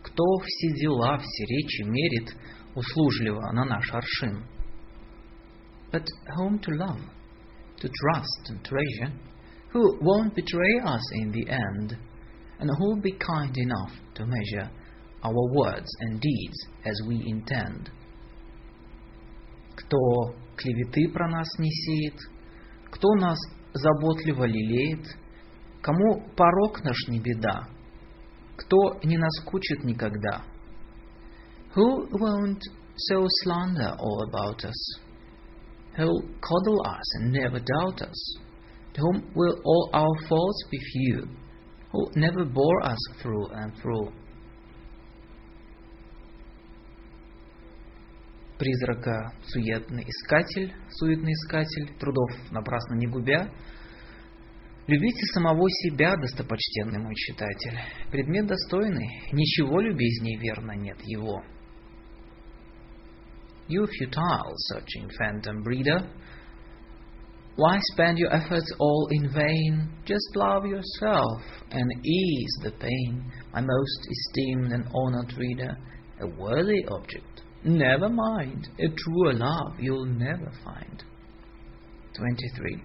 Кто 0.03 0.25
все 0.39 0.69
дела, 0.77 1.19
все 1.19 1.45
речи 1.45 1.83
мерит 1.83 2.37
услужливо 2.75 3.51
на 3.53 3.65
наш 3.65 3.93
аршин? 3.93 4.45
But 5.93 6.07
whom 6.37 6.61
to 6.61 6.71
love, 6.77 7.01
to 7.81 7.89
trust 7.89 8.51
and 8.51 8.63
treasure, 8.63 9.13
who 9.73 9.99
won't 10.01 10.33
betray 10.37 10.79
us 10.85 11.03
in 11.15 11.33
the 11.33 11.49
end, 11.49 11.99
and 12.61 12.71
who'll 12.79 13.03
be 13.03 13.13
kind 13.19 13.57
enough 13.59 13.93
to 14.15 14.25
measure 14.25 14.71
our 15.25 15.53
words 15.53 15.91
and 16.03 16.21
deeds 16.21 16.69
as 16.85 16.95
we 17.09 17.21
intend? 17.27 17.91
Кто 19.75 20.37
клеветы 20.57 21.11
про 21.13 21.29
нас 21.29 21.49
не 21.59 21.71
сеет, 21.71 22.17
кто 22.93 23.13
нас 23.17 23.39
заботливо 23.75 24.45
лелеет, 24.45 25.05
кому 25.83 26.23
порог 26.37 26.83
наш 26.85 26.97
не 27.09 27.21
беда, 27.21 27.69
кто 28.57 28.99
не 29.03 29.17
наскучит 29.17 29.85
никогда. 29.85 30.43
Who 31.75 32.09
won't 32.11 32.61
sow 32.97 33.25
slander 33.43 33.95
all 33.99 34.23
about 34.29 34.65
us? 34.65 35.01
Who'll 35.97 36.23
coddle 36.41 36.81
us 36.87 37.15
and 37.17 37.33
never 37.33 37.61
doubt 37.61 38.03
us? 38.03 38.39
To 38.95 39.01
whom 39.01 39.31
will 39.35 39.61
all 39.65 39.91
our 39.93 40.29
faults 40.29 40.65
be 40.71 40.79
few? 40.79 41.29
Who'll 41.93 42.11
never 42.17 42.45
bore 42.45 42.83
us 42.85 42.99
through 43.21 43.47
and 43.53 43.73
through? 43.81 44.13
призрака 48.61 49.33
суетный 49.47 50.05
искатель, 50.07 50.75
суетный 50.91 51.33
искатель, 51.33 51.97
трудов 51.99 52.31
напрасно 52.51 52.95
не 52.97 53.07
губя. 53.07 53.51
Любите 54.91 55.25
самого 55.35 55.71
себя, 55.71 56.17
достопочтенный 56.17 56.99
мой 56.99 57.15
читатель. 57.15 57.79
Предмет 58.11 58.47
достойный, 58.47 59.23
ничего 59.31 59.81
любезней 59.81 60.37
верно 60.37 60.73
нет 60.73 60.97
его. 61.05 61.41
You 63.69 63.87
futile, 63.87 64.53
searching 64.73 65.09
phantom 65.17 65.63
breeder, 65.63 66.11
why 67.57 67.79
spend 67.93 68.19
your 68.19 68.33
efforts 68.33 68.67
all 68.81 69.07
in 69.13 69.29
vain? 69.33 69.89
Just 70.05 70.35
love 70.35 70.67
yourself 70.67 71.41
and 71.71 71.89
ease 72.05 72.59
the 72.65 72.73
pain, 72.73 73.31
my 73.53 73.61
most 73.61 74.09
esteemed 74.11 74.73
and 74.73 74.89
honored 74.93 75.33
reader, 75.39 75.77
a 76.21 76.27
worthy 76.27 76.85
object 76.89 77.43
Never 77.63 78.09
mind, 78.09 78.69
a 78.79 78.89
truer 78.89 79.35
love 79.35 79.79
you'll 79.79 80.07
never 80.07 80.51
find. 80.65 81.05
23. 82.17 82.83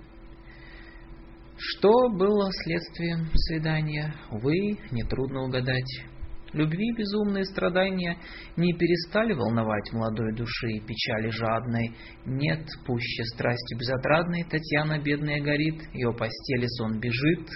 Что 1.58 2.10
было 2.10 2.50
следствием 2.64 3.30
свидания, 3.34 4.14
вы 4.32 4.78
нетрудно 4.92 5.44
угадать. 5.44 6.04
Любви 6.54 6.94
безумные 6.98 7.44
страдания 7.46 8.18
не 8.56 8.74
перестали 8.74 9.34
волновать 9.34 9.92
молодой 9.92 10.34
души 10.36 10.80
печали 10.86 11.30
жадной. 11.30 11.96
Нет, 12.26 12.66
пуще 12.86 13.24
страсти 13.34 13.76
безотрадной, 13.76 14.44
Татьяна 14.44 15.00
бедная 15.02 15.42
горит, 15.42 15.82
ее 15.94 16.14
постели 16.14 16.68
сон 16.68 17.00
бежит, 17.00 17.50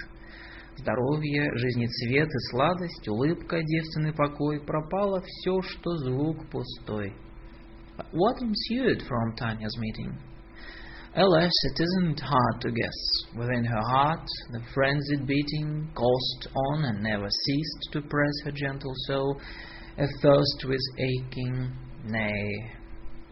Здоровье, 0.76 1.50
жизнецвет 1.56 2.28
и 2.28 2.38
сладость, 2.50 3.06
улыбка, 3.06 3.62
девственный 3.62 4.14
покой, 4.14 4.64
пропало 4.64 5.22
все, 5.22 5.60
что 5.60 5.96
звук 5.98 6.48
пустой. 6.50 7.12
What 8.12 8.40
ensued 8.40 9.02
from 9.02 9.36
Tanya's 9.36 9.76
meeting? 9.78 10.29
Alas, 11.16 11.50
it 11.64 11.82
isn't 11.82 12.20
hard 12.20 12.60
to 12.60 12.70
guess. 12.70 13.36
Within 13.36 13.64
her 13.64 13.82
heart, 13.90 14.24
the 14.52 14.60
frenzied 14.72 15.26
beating 15.26 15.90
coursed 15.92 16.48
on 16.54 16.84
and 16.84 17.02
never 17.02 17.28
ceased 17.28 17.88
to 17.92 18.00
press 18.02 18.32
her 18.44 18.52
gentle 18.52 18.92
soul, 19.06 19.40
athirst 19.98 20.64
with 20.68 20.78
aching, 20.98 21.72
nay, 22.04 22.46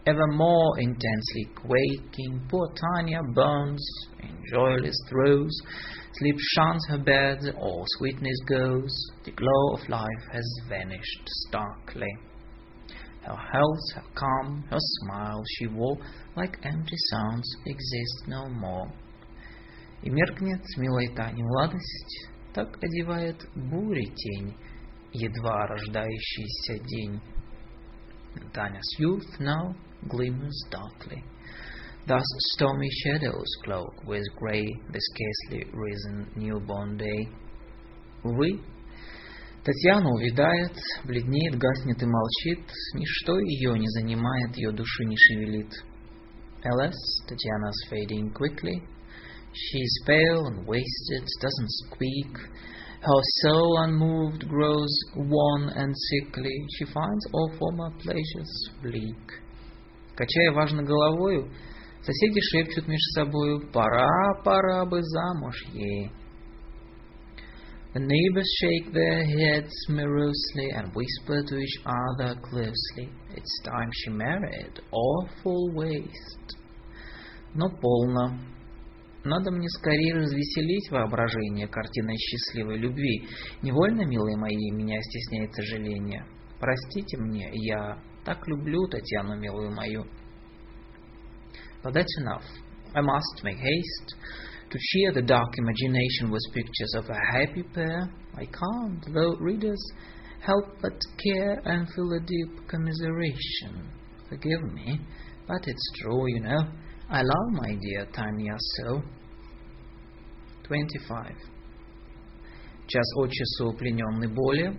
ever 0.05 0.27
more 0.27 0.77
intensely 0.77 1.47
quaking. 1.55 2.45
Poor 2.49 2.67
Tanya 2.75 3.21
burns 3.33 3.87
in 4.23 4.37
joyless 4.51 4.97
throes, 5.09 5.57
sleep 6.17 6.35
shuns 6.55 6.85
her 6.89 6.97
bed, 6.97 7.55
all 7.61 7.85
sweetness 7.97 8.39
goes, 8.45 8.91
the 9.23 9.31
glow 9.31 9.73
of 9.75 9.87
life 9.87 10.25
has 10.33 10.45
vanished 10.67 11.29
starkly. 11.47 12.13
Her 13.22 13.36
health, 13.36 13.84
her 13.94 14.04
calm, 14.14 14.64
her 14.70 14.78
smile 14.78 15.42
she 15.56 15.66
wore, 15.68 15.96
like 16.36 16.58
empty 16.62 16.96
sounds, 17.10 17.56
exist 17.64 18.28
no 18.28 18.48
more. 18.48 18.92
И 20.02 20.10
меркнет 20.10 20.62
милой 20.76 21.08
Тани 21.14 21.42
младость, 21.42 22.28
так 22.52 22.76
одевает 22.82 23.40
бури 23.54 24.04
тень, 24.14 24.54
едва 25.12 25.66
рождающийся 25.66 26.78
день. 26.84 27.20
Tanya's 28.52 28.96
youth 28.98 29.40
now 29.40 29.74
glimmers 30.08 30.64
darkly. 30.70 31.22
Thus 32.06 32.24
stormy 32.52 32.90
shadows 32.90 33.46
cloak 33.64 34.04
with 34.06 34.22
grey 34.36 34.66
the 34.92 35.00
scarcely 35.00 35.70
risen 35.72 36.30
newborn 36.36 36.98
day. 36.98 37.28
Увы, 38.24 38.60
Татьяна 39.63 40.09
увядает, 40.09 40.71
бледнеет, 41.03 41.57
гаснет 41.57 42.01
и 42.01 42.05
молчит, 42.05 42.65
ничто 42.93 43.39
ее 43.39 43.77
не 43.77 43.87
занимает, 43.89 44.55
ее 44.55 44.71
души 44.71 45.05
не 45.05 45.17
шевелит. 45.17 45.71
Alas, 46.63 46.95
Tatiana's 47.27 47.87
fading 47.89 48.31
quickly. 48.33 48.81
She 49.53 49.79
is 49.79 50.03
pale 50.05 50.45
and 50.47 50.67
wasted, 50.67 51.25
doesn't 51.41 51.69
speak. 51.85 52.37
Her 53.01 53.21
soul 53.41 53.77
unmoved 53.79 54.47
grows 54.47 54.93
wan 55.15 55.69
and 55.75 55.93
sickly. 55.95 56.53
She 56.77 56.85
finds 56.85 57.27
all 57.33 57.51
former 57.57 57.91
pleasures 58.01 58.69
bleak. 58.81 59.41
Качая 60.15 60.51
важно 60.51 60.83
головою, 60.83 61.49
соседи 62.01 62.41
шепчут 62.41 62.87
меж 62.87 62.99
собою, 63.13 63.71
пора, 63.71 64.41
пора 64.43 64.85
бы 64.85 65.01
замуж 65.01 65.55
ей. 65.73 66.11
The 67.91 67.99
neighbors 67.99 68.47
shake 68.61 68.93
their 68.93 69.25
heads 69.25 69.73
morosely 69.89 70.69
and 70.75 70.93
whisper 70.93 71.41
to 71.41 71.57
each 71.57 71.77
other 71.85 72.35
closely. 72.39 73.09
It's 73.35 73.61
time 73.65 73.89
she 73.91 74.11
married. 74.11 74.79
Awful 74.91 75.73
waste. 75.73 76.55
Но 77.55 77.67
полно. 77.81 78.37
Надо 79.23 79.51
мне 79.51 79.67
скорее 79.69 80.13
развеселить 80.13 80.91
воображение 80.91 81.67
картиной 81.67 82.15
счастливой 82.15 82.77
любви. 82.77 83.27
Невольно, 83.63 84.05
милые 84.05 84.37
мои, 84.37 84.71
меня 84.71 85.01
стесняет 85.01 85.51
сожаление. 85.55 86.25
Простите 86.59 87.17
мне, 87.17 87.49
я 87.53 87.97
так 88.23 88.47
люблю 88.47 88.87
Татьяну, 88.87 89.35
милую 89.35 89.71
мою. 89.73 90.05
But 91.83 91.93
that's 91.93 92.21
enough. 92.21 92.43
I 92.93 93.01
must 93.01 93.43
make 93.43 93.57
haste. 93.57 94.15
To 94.70 94.78
cheer 94.78 95.12
the 95.12 95.22
dark 95.22 95.52
imagination 95.58 96.30
with 96.30 96.42
pictures 96.52 96.94
of 96.96 97.04
a 97.08 97.18
happy 97.32 97.62
pair, 97.62 98.10
I 98.34 98.44
can't, 98.46 99.14
though 99.14 99.36
readers 99.38 99.82
help 100.40 100.64
but 100.82 100.98
care 101.22 101.60
and 101.64 101.88
feel 101.94 102.12
a 102.12 102.20
deep 102.20 102.68
commiseration. 102.68 103.88
Forgive 104.28 104.62
me, 104.72 105.00
but 105.46 105.66
it's 105.66 105.92
true, 106.00 106.26
you 106.28 106.40
know. 106.40 106.68
I 107.08 107.22
love 107.22 107.52
my 107.52 107.76
dear 107.80 108.06
Tanya 108.12 108.56
so. 108.76 109.02
25. 110.64 111.36
Час 112.86 113.04
от 113.16 113.30
часу 113.30 113.72
плененный 113.78 114.28
боли, 114.28 114.78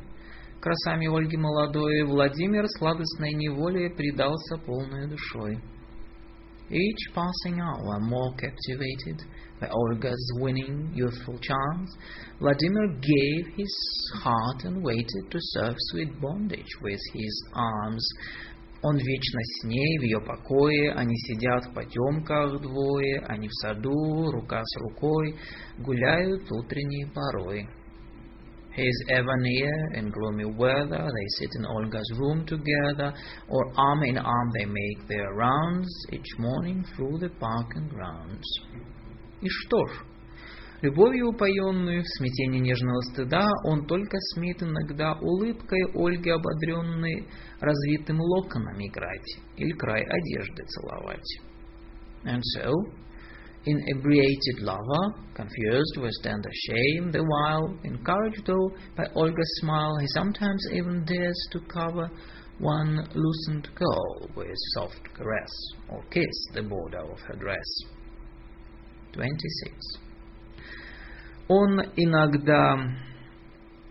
красами 0.61 1.07
Ольги 1.07 1.37
молодой, 1.37 2.03
Владимир 2.03 2.65
сладостной 2.77 3.33
неволе 3.33 3.89
предался 3.89 4.57
полной 4.57 5.07
душой. 5.07 5.59
Each 6.71 7.13
passing 7.13 7.61
hour 7.61 7.99
more 7.99 8.33
captivated 8.37 9.21
by 9.61 9.67
Olga's 9.67 10.31
winning 10.39 10.91
youthful 10.95 11.37
charms, 11.37 11.95
Vladimir 12.39 12.87
gave 12.99 13.53
his 13.55 14.11
heart 14.15 14.63
and 14.63 14.83
waited 14.83 15.29
to 15.29 15.37
serve 15.39 15.75
sweet 15.91 16.19
bondage 16.19 16.71
with 16.81 16.99
his 17.13 17.47
arms. 17.53 18.03
Он 18.81 18.97
вечно 18.97 19.39
с 19.41 19.63
ней 19.63 19.99
в 19.99 20.03
ее 20.03 20.19
покое, 20.21 20.91
они 20.93 21.15
сидят 21.17 21.65
в 21.65 21.73
потемках 21.73 22.59
двое, 22.61 23.19
они 23.27 23.47
в 23.47 23.53
саду, 23.61 24.31
рука 24.31 24.61
с 24.63 24.77
рукой, 24.81 25.35
гуляют 25.77 26.51
утренней 26.51 27.05
порой. 27.13 27.69
He 28.74 28.82
is 28.82 29.04
ever 29.08 29.36
near 29.36 29.92
in 29.94 30.10
gloomy 30.10 30.44
weather, 30.44 31.10
they 31.12 31.26
sit 31.38 31.50
in 31.56 31.66
Olga's 31.66 32.12
room 32.16 32.46
together, 32.46 33.12
or 33.48 33.72
arm 33.76 34.04
in 34.04 34.16
arm 34.16 34.50
they 34.58 34.64
make 34.64 35.08
their 35.08 35.32
rounds, 35.34 35.88
each 36.12 36.38
morning 36.38 36.84
through 36.94 37.18
the 37.18 37.30
park 37.30 37.66
and 37.74 37.90
grounds. 37.90 38.46
И 39.40 39.48
что 39.48 39.86
ж, 39.86 39.90
любовью 40.82 41.30
упоенную 41.30 42.02
в 42.02 42.08
смятении 42.18 42.60
нежного 42.60 43.00
стыда 43.12 43.48
он 43.64 43.86
только 43.86 44.18
смеет 44.34 44.62
иногда 44.62 45.14
улыбкой 45.14 45.82
Ольги 45.94 46.30
ободренной 46.30 47.26
развитым 47.60 48.20
локоном 48.20 48.76
играть 48.78 49.38
или 49.56 49.72
край 49.72 50.02
одежды 50.02 50.62
целовать. 50.64 51.40
And 52.24 52.42
so, 52.56 52.72
inebriated 53.65 54.59
lover, 54.59 55.15
confused 55.33 55.97
with 55.97 56.13
tender 56.21 56.51
shame, 56.67 57.11
the 57.11 57.23
while, 57.23 57.77
encouraged 57.83 58.45
though 58.45 58.71
by 58.95 59.05
Olga's 59.15 59.59
smile, 59.61 59.97
he 59.99 60.07
sometimes 60.13 60.63
even 60.73 61.03
dares 61.05 61.47
to 61.51 61.59
cover 61.61 62.09
one 62.59 63.07
loosened 63.13 63.67
curl 63.75 64.29
with 64.35 64.55
soft 64.75 65.01
caress, 65.15 65.51
or 65.89 66.03
kiss 66.11 66.47
the 66.53 66.61
border 66.61 66.99
of 67.11 67.19
her 67.21 67.35
dress. 67.35 67.65
26. 69.13 69.99
Он 71.47 71.81
иногда 71.95 72.77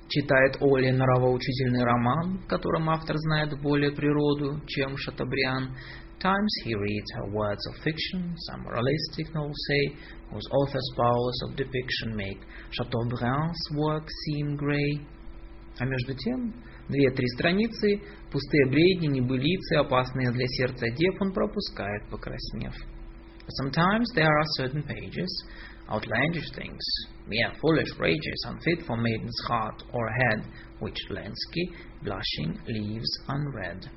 читает 0.09 0.57
Оле 0.61 0.93
нравоучительный 0.93 1.85
роман, 1.85 2.39
в 2.39 2.47
котором 2.47 2.91
автор 2.91 3.17
знает 3.19 3.61
более 3.61 3.93
природу, 3.93 4.61
чем 4.67 4.97
Шатабриан. 4.97 5.77
Times 6.21 6.55
he 6.65 6.75
reads 6.75 7.13
her 7.17 7.31
words 7.31 7.67
of 7.67 7.83
fiction, 7.83 8.35
some 8.49 8.63
moralistic 8.63 9.35
novel 9.35 9.53
say, 9.53 9.97
whose 10.31 10.49
author's 10.51 10.91
powers 10.97 11.41
of 11.45 11.57
depiction 11.57 12.17
make 12.17 12.41
Chateaubriand's 12.71 13.69
work 13.77 14.09
seem 14.25 14.57
grey. 14.57 15.01
А 15.79 15.85
между 15.85 16.15
тем, 16.15 16.55
две-три 16.89 17.27
страницы, 17.37 18.01
пустые 18.31 18.67
бредни, 18.71 19.09
небылицы, 19.09 19.75
опасные 19.77 20.31
для 20.33 20.47
сердца 20.47 20.89
дев, 20.97 21.21
он 21.21 21.33
пропускает, 21.33 22.09
покраснев. 22.11 22.75
But 23.45 23.53
sometimes 23.63 24.07
there 24.15 24.33
are 24.33 24.45
certain 24.57 24.83
pages, 24.83 25.45
outlandish 25.91 26.51
things, 26.55 26.83
mere 27.27 27.53
foolish 27.61 27.99
rages, 27.99 28.47
unfit 28.49 28.87
for 28.87 28.97
maiden's 28.97 29.39
heart 29.47 29.83
or 29.93 30.09
head, 30.09 30.47
which 30.79 30.97
Lensky, 31.11 31.75
blushing, 32.03 32.59
leaves 32.67 33.19
unread. 33.29 33.91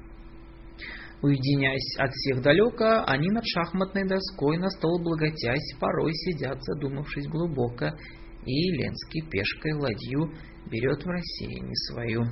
Уединяясь 1.23 1.97
от 1.99 2.11
всех 2.13 2.43
далеко, 2.43 3.05
они 3.07 3.31
над 3.31 3.45
шахматной 3.47 4.09
доской 4.09 4.59
на 4.59 4.69
стол 4.71 5.01
благотясь 5.01 5.75
порой 5.79 6.13
сидят, 6.15 6.59
задумавшись 6.63 7.29
глубоко, 7.29 7.91
и 8.45 8.71
Ленский 8.73 9.23
пешкой 9.31 9.75
ладью 9.75 10.33
берет 10.69 11.05
в 11.05 11.07
рассеянии 11.07 11.75
свою. 11.91 12.25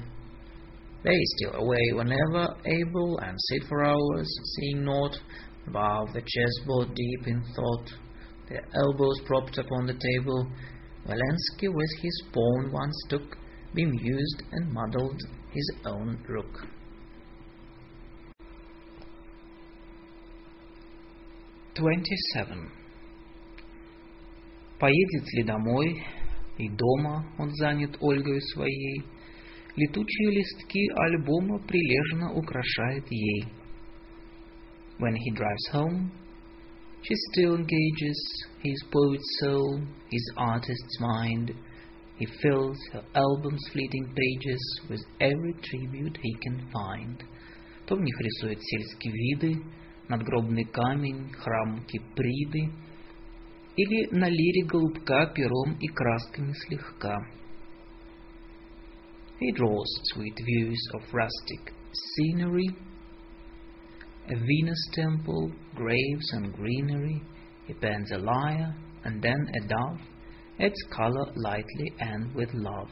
They 1.05 1.17
steal 1.37 1.55
away 1.55 1.93
whenever 1.95 2.57
able 2.65 3.19
and 3.21 3.37
sit 3.39 3.63
for 3.69 3.85
hours, 3.85 4.29
seeing 4.57 4.85
naught, 4.85 5.19
above 5.67 6.13
the 6.13 6.23
chessboard 6.27 6.93
deep 6.95 7.27
in 7.29 7.43
thought, 7.55 7.89
their 8.49 8.67
elbows 8.75 9.21
propped 9.25 9.57
upon 9.57 9.87
the 9.87 9.95
table. 9.95 10.47
Walensky 11.07 11.69
with 11.69 11.91
his 12.03 12.23
pawn 12.33 12.73
once 12.73 13.07
took, 13.09 13.39
bemused 13.73 14.43
and 14.51 14.73
muddled 14.73 15.19
his 15.53 15.71
own 15.87 16.19
rook. 16.29 16.67
Twenty-seven. 21.76 22.70
Поедет 24.80 25.34
ли 25.34 25.44
домой, 25.44 26.04
и 26.58 26.70
дома 26.70 27.26
он 27.38 27.52
занят 27.56 27.98
Ольгой 28.00 28.42
своей, 28.54 29.04
летучие 29.76 30.32
листки 30.32 30.90
альбома 30.96 31.60
прилежно 31.60 32.34
украшает 32.34 33.06
ей. 33.10 33.46
When 35.00 35.16
he 35.16 35.32
drives 35.34 35.68
home, 35.74 36.12
she 37.02 37.14
still 37.32 37.56
engages 37.56 38.48
his 38.64 38.82
poet's 38.92 39.40
soul, 39.42 39.82
his 40.10 40.32
artist's 40.38 41.00
mind. 41.00 41.54
He 42.18 42.26
fills 42.42 42.78
her 42.94 43.04
album's 43.14 43.68
fleeting 43.74 44.16
pages 44.16 44.82
with 44.90 45.02
every 45.20 45.54
tribute 45.62 46.18
he 46.22 46.34
can 46.42 46.70
find. 46.72 47.22
То 47.86 47.96
в 47.96 48.02
них 48.02 48.16
рисует 48.20 48.60
сельские 48.64 49.14
виды, 49.14 49.62
надгробный 50.11 50.65
камень, 50.65 51.31
храм 51.39 51.85
Киприды, 51.87 52.73
или 53.77 54.09
на 54.11 54.29
лире 54.29 54.67
голубка 54.67 55.33
пером 55.35 55.79
и 55.81 55.87
красками 55.87 56.53
слегка. 56.53 57.17
He 59.41 59.53
draws 59.53 59.87
sweet 60.13 60.37
views 60.37 60.81
of 60.95 61.03
rustic 61.15 61.73
scenery, 61.93 62.69
a 64.29 64.35
Venus 64.35 64.89
temple, 64.93 65.51
graves 65.75 66.33
and 66.35 66.53
greenery. 66.55 67.23
He 67.67 67.75
pens 67.75 68.11
a 68.13 68.19
lyre 68.19 68.75
and 69.05 69.23
then 69.23 69.41
a 69.55 69.67
dove, 69.67 70.01
adds 70.59 70.83
color 70.91 71.33
lightly 71.37 71.93
and 72.01 72.35
with 72.35 72.53
love. 72.53 72.91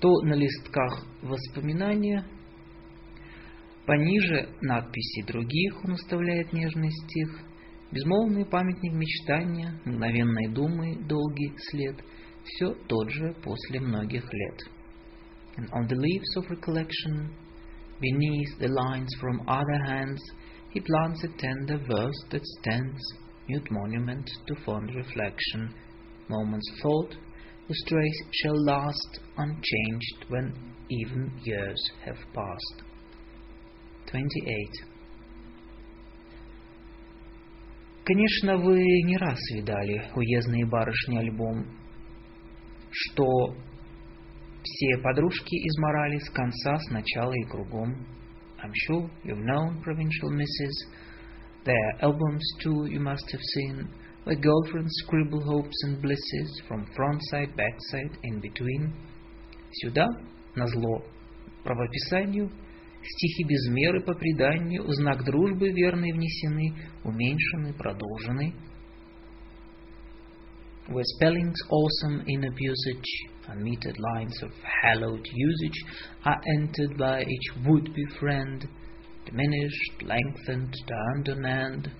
То 0.00 0.08
на 0.22 0.34
листках 0.34 1.06
воспоминания, 1.22 2.24
пониже 3.87 4.49
надписи 4.61 5.23
других 5.27 5.83
он 5.83 5.93
оставляет 5.93 6.53
нежный 6.53 6.91
стих, 6.91 7.39
безмолвный 7.91 8.45
памятник 8.45 8.93
мечтания, 8.93 9.79
мгновенной 9.85 10.53
думы, 10.53 10.97
долгий 11.07 11.53
след, 11.69 12.03
все 12.43 12.73
тот 12.87 13.09
же 13.09 13.33
после 13.43 13.79
многих 13.79 14.23
лет. 14.33 14.59
And 15.57 15.69
on 15.71 15.87
the 15.87 15.95
leaves 15.95 16.35
of 16.37 16.49
recollection, 16.49 17.29
beneath 17.99 18.57
the 18.59 18.69
lines 18.69 19.13
from 19.19 19.41
other 19.47 19.83
hands, 19.85 20.19
he 20.71 20.79
plants 20.79 21.23
a 21.23 21.27
tender 21.37 21.77
verse 21.77 22.25
that 22.31 22.43
stands, 22.59 22.99
mute 23.47 23.69
monument 23.69 24.27
to 24.47 24.55
fond 24.65 24.89
reflection, 24.95 25.73
moment's 26.27 26.71
thought, 26.81 27.15
whose 27.67 27.83
trace 27.87 28.23
shall 28.31 28.65
last 28.65 29.19
unchanged 29.37 30.25
when 30.29 30.53
even 30.89 31.31
years 31.43 31.91
have 32.03 32.17
passed. 32.33 32.86
28. 34.10 34.86
Конечно, 38.04 38.56
вы 38.56 38.80
не 39.02 39.18
раз 39.18 39.38
видали 39.50 40.10
уездные 40.14 40.66
барышни 40.66 41.18
альбом, 41.18 41.66
что 42.90 43.54
все 44.62 44.98
подружки 45.02 45.54
изморали 45.54 46.18
с 46.18 46.30
конца, 46.30 46.78
с 46.78 46.90
начала 46.90 47.32
и 47.32 47.44
кругом. 47.44 48.06
I'm 48.62 48.72
sure 48.88 49.10
you've 49.24 49.44
known 49.44 49.82
provincial 49.82 50.30
misses. 50.30 50.88
Their 51.64 51.98
albums 52.00 52.42
too 52.62 52.86
you 52.86 53.00
must 53.00 53.30
have 53.30 53.42
seen, 53.42 53.88
where 54.24 54.36
girlfriends 54.36 54.92
scribble 55.04 55.42
hopes 55.44 55.84
and 55.84 56.00
blisses 56.00 56.62
from 56.66 56.86
front 56.96 57.20
side, 57.30 57.54
back 57.56 57.74
side, 57.90 58.16
in 58.22 58.40
between. 58.40 58.92
Сюда, 59.70 60.06
на 60.56 60.66
зло 60.66 61.04
правописанию, 61.62 62.50
стихи 63.10 63.44
без 63.44 63.68
меры 63.68 64.02
по 64.02 64.14
преданию, 64.14 64.84
знак 64.92 65.24
дружбы 65.24 65.70
верной 65.70 66.12
внесены, 66.12 66.74
уменьшены, 67.04 67.72
продолжены. 67.74 68.54
Where 70.88 71.04
spellings 71.18 71.60
awesome 71.68 72.24
in 72.26 72.44
abusage, 72.44 73.28
unmetered 73.46 73.98
lines 73.98 74.42
of 74.42 74.52
hallowed 74.82 75.26
usage 75.30 75.84
are 76.24 76.40
entered 76.56 76.96
by 76.96 77.22
each 77.22 77.66
would-be 77.66 78.06
friend, 78.18 78.66
diminished, 79.26 80.02
lengthened, 80.02 80.74
turned 80.86 81.28
on 81.28 81.44
end. 81.44 81.90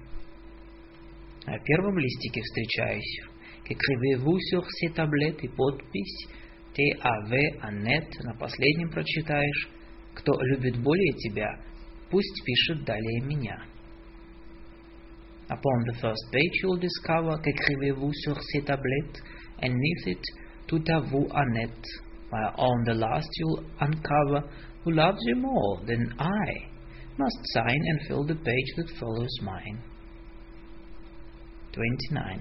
На 1.47 1.59
первом 1.59 1.99
листике 1.99 2.41
встречаюсь, 2.41 3.21
qu'écrivez-vous 3.65 4.39
sur 4.51 4.65
ces 4.71 4.89
tablettes 4.95 5.43
и 5.43 5.49
подпись 5.49 6.29
Т.А.В. 6.75 7.33
Аннет, 7.61 8.09
на 8.25 8.35
последнем 8.35 8.91
прочитаешь, 8.91 9.69
кто 10.19 10.33
любит 10.41 10.83
более 10.83 11.13
тебя, 11.13 11.49
пусть 12.11 12.45
пишет 12.45 12.85
далее 12.85 13.21
меня. 13.23 13.63
Upon 15.49 15.85
the 15.87 15.95
first 16.01 16.25
page 16.33 16.63
you'll 16.63 16.79
discover 16.79 17.41
qu'écrivez-vous 17.41 18.13
sur 18.13 18.37
ces 18.53 18.61
tablettes, 18.63 19.23
and 19.63 19.73
neath 19.75 20.07
it 20.09 20.23
tout 20.67 20.83
à 20.89 21.01
vous 21.01 21.27
Annette, 21.33 21.87
while 22.31 22.53
on 22.59 22.85
the 22.85 22.95
last 22.95 23.29
you'll 23.39 23.65
uncover 23.81 24.43
who 24.85 24.91
loves 24.91 25.19
you 25.27 25.37
more 25.37 25.81
than 25.87 26.13
I, 26.19 26.69
must 27.17 27.39
sign 27.55 27.81
and 27.87 28.07
fill 28.07 28.25
the 28.25 28.35
page 28.35 28.75
that 28.77 28.91
follows 28.99 29.41
mine. 29.43 29.79
29. 31.73 32.41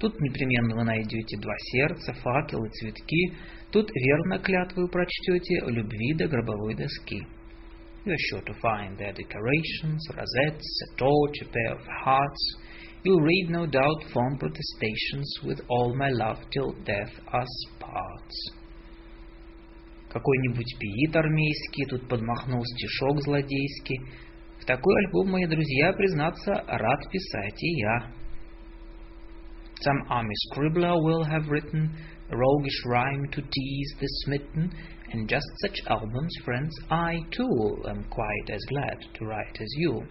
Тут 0.00 0.18
непременно 0.18 0.74
вы 0.74 0.84
найдете 0.84 1.36
два 1.36 1.54
сердца, 1.58 2.14
факел 2.14 2.64
и 2.64 2.70
цветки. 2.70 3.34
Тут 3.72 3.88
верно 3.94 4.38
клятву 4.38 4.88
прочтете 4.88 5.60
любви 5.66 6.14
до 6.14 6.26
гробовой 6.26 6.74
доски. 6.74 7.26
You 8.04 8.12
are 8.12 8.24
sure 8.30 8.42
to 8.46 8.54
find 8.62 8.96
there 8.98 9.12
decorations, 9.12 10.00
rosettes, 10.16 10.70
a 10.86 10.96
torch, 10.96 11.36
a 11.42 11.48
pair 11.52 11.72
of 11.76 11.86
hearts. 12.02 12.42
You'll 13.04 13.20
read, 13.20 13.50
no 13.50 13.66
doubt, 13.66 14.00
fond 14.12 14.40
protestations 14.40 15.28
with 15.44 15.60
all 15.68 15.94
my 15.94 16.10
love 16.10 16.38
till 16.50 16.72
death 16.84 17.12
us 17.32 17.54
parts. 17.78 18.36
Какой-нибудь 20.08 20.76
пиит 20.80 21.14
армейский 21.14 21.84
тут 21.90 22.08
подмахнул 22.08 22.64
стишок 22.64 23.20
злодейский. 23.22 24.00
В 24.60 24.64
такой 24.64 24.94
альбом, 25.04 25.30
мои 25.30 25.46
друзья, 25.46 25.92
признаться, 25.92 26.52
рад 26.66 27.00
писать 27.12 27.62
и 27.62 27.80
я. 27.80 28.12
Some 29.86 30.02
army 30.08 30.34
scribbler 30.48 30.96
will 31.02 31.24
have 31.24 31.48
written 31.48 31.90
roguish 32.30 32.84
rhyme 32.86 33.28
to 33.32 33.42
tease 33.42 33.94
the 34.00 34.06
smitten, 34.24 34.70
and 35.12 35.28
just 35.28 35.46
such 35.62 35.78
albums, 35.88 36.32
friends, 36.44 36.70
I 36.90 37.18
too 37.30 37.82
am 37.88 38.04
quite 38.10 38.50
as 38.50 38.60
glad 38.68 38.98
to 39.14 39.24
write 39.24 39.60
as 39.60 39.68
you. 39.76 40.02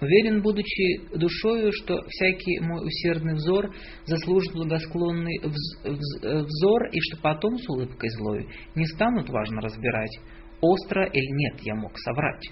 Уверен, 0.00 0.42
будучи 0.42 1.16
душою, 1.16 1.70
что 1.72 2.02
всякий 2.08 2.58
мой 2.58 2.84
усердный 2.84 3.34
взор 3.34 3.72
заслужит 4.04 4.52
благосклонный 4.52 5.38
вз- 5.44 5.84
вз- 5.84 6.44
взор, 6.44 6.88
и 6.90 7.00
что 7.00 7.22
потом 7.22 7.56
с 7.56 7.68
улыбкой 7.68 8.10
злой 8.10 8.48
не 8.74 8.84
станут 8.86 9.30
важно 9.30 9.60
разбирать, 9.60 10.18
остро 10.60 11.04
или 11.06 11.30
нет 11.36 11.60
я 11.60 11.76
мог 11.76 11.96
соврать. 11.98 12.50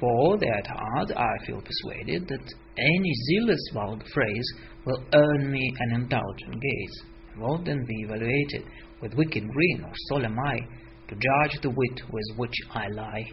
For 0.00 0.38
that 0.38 0.66
hard 0.66 1.12
I 1.12 1.44
feel 1.46 1.60
persuaded 1.60 2.26
that 2.28 2.54
any 2.78 3.12
zealous 3.28 3.60
vulgar 3.74 4.06
phrase 4.14 4.52
will 4.86 5.04
earn 5.12 5.50
me 5.52 5.72
an 5.78 6.00
indulgent 6.00 6.60
gaze, 6.60 7.02
and 7.32 7.42
will 7.42 7.62
then 7.62 7.84
be 7.86 7.94
evaluated 8.04 8.64
with 9.02 9.14
wicked 9.14 9.46
grin 9.46 9.84
or 9.84 9.92
solemn 10.08 10.38
eye 10.38 10.60
to 11.08 11.14
judge 11.14 11.60
the 11.60 11.68
wit 11.68 12.00
with 12.10 12.38
which 12.38 12.54
I 12.72 12.88
lie. 12.88 13.30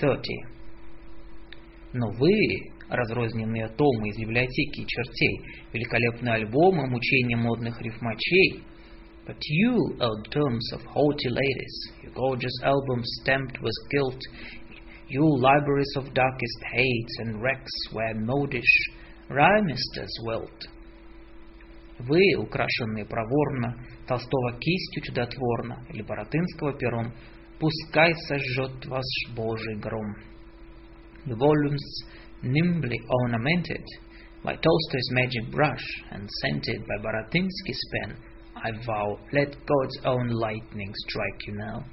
30. 0.00 0.20
Но 1.94 2.10
вы, 2.12 2.70
разрозненные 2.88 3.68
томы 3.76 4.08
из 4.10 4.18
библиотеки 4.18 4.84
чертей, 4.86 5.40
великолепные 5.72 6.34
альбомы, 6.34 6.86
мучения 6.88 7.36
модных 7.36 7.80
рифмачей, 7.80 8.62
but 9.26 9.38
you, 9.48 9.96
old 10.00 10.30
tomes 10.30 10.72
of 10.72 10.82
haughty 10.82 11.28
ladies, 11.28 11.90
you 12.02 12.10
gorgeous 12.14 12.52
albums 12.62 13.18
stamped 13.22 13.60
with 13.60 13.74
guilt, 13.90 14.20
you 15.10 15.22
libraries 15.38 15.92
of 15.96 16.12
darkest 16.14 16.58
hates 16.72 17.18
and 17.18 17.40
wrecks 17.42 17.72
where 17.92 18.14
modish 18.14 18.90
rhymesters 19.28 20.10
dwelt, 20.24 20.68
вы, 21.98 22.20
украшенные 22.36 23.06
проворно, 23.06 23.74
Толстого 24.06 24.52
кистью 24.60 25.02
чудотворно 25.02 25.84
или 25.88 26.02
Боротынского 26.02 26.76
пером, 26.78 27.12
пускай 27.58 28.14
сожжет 28.28 28.84
вас 28.86 29.04
Божий 29.34 29.76
гром. 29.76 30.14
The 31.24 31.34
volumes 31.34 32.04
nimbly 32.42 32.98
ornamented 33.08 33.84
by 34.44 34.54
Tolstoy's 34.56 35.10
magic 35.12 35.50
brush 35.50 35.84
and 36.10 36.28
scented 36.30 36.86
by 36.86 36.98
Borotinsky's 37.02 37.80
pen, 37.92 38.16
I 38.54 38.70
vow, 38.84 39.18
let 39.32 39.56
God's 39.66 39.98
own 40.04 40.28
lightning 40.28 40.92
strike 41.08 41.46
you 41.46 41.54
now. 41.54 41.84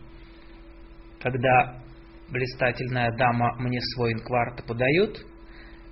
Когда 1.20 1.82
блистательная 2.31 3.11
дама 3.17 3.55
мне 3.59 3.81
свой 3.95 4.13
инкварт 4.13 4.65
подает, 4.67 5.19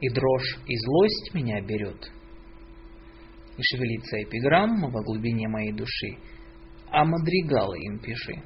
и 0.01 0.09
дрожь, 0.11 0.59
и 0.67 0.77
злость 0.77 1.35
меня 1.35 1.61
берет, 1.63 2.11
и 3.57 3.63
шевелится 3.63 4.23
эпиграмма 4.23 4.91
во 4.91 5.03
глубине 5.03 5.49
моей 5.49 5.73
души, 5.73 6.19
а 6.91 7.05
мадригалы 7.05 7.79
им 7.79 7.99
пиши. 7.99 8.43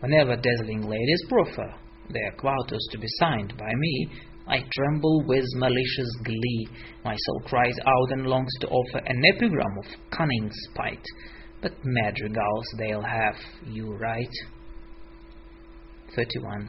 Whenever 0.00 0.36
dazzling 0.36 0.82
ladies 0.84 1.28
proffer 1.28 1.74
their 2.08 2.32
quartos 2.36 2.80
to 2.90 2.98
be 2.98 3.06
signed 3.20 3.56
by 3.56 3.72
me, 3.72 4.08
I 4.48 4.64
tremble 4.74 5.24
with 5.26 5.44
malicious 5.54 6.10
glee. 6.24 6.68
My 7.04 7.14
soul 7.16 7.42
cries 7.46 7.78
out 7.86 8.10
and 8.10 8.26
longs 8.26 8.52
to 8.60 8.68
offer 8.68 8.98
an 8.98 9.22
epigram 9.24 9.78
of 9.78 9.86
cunning 10.10 10.50
spite. 10.70 11.04
But 11.60 11.72
madrigals 11.84 12.64
they'll 12.78 13.04
have, 13.04 13.36
you 13.66 13.94
right. 13.94 14.34
31. 16.16 16.68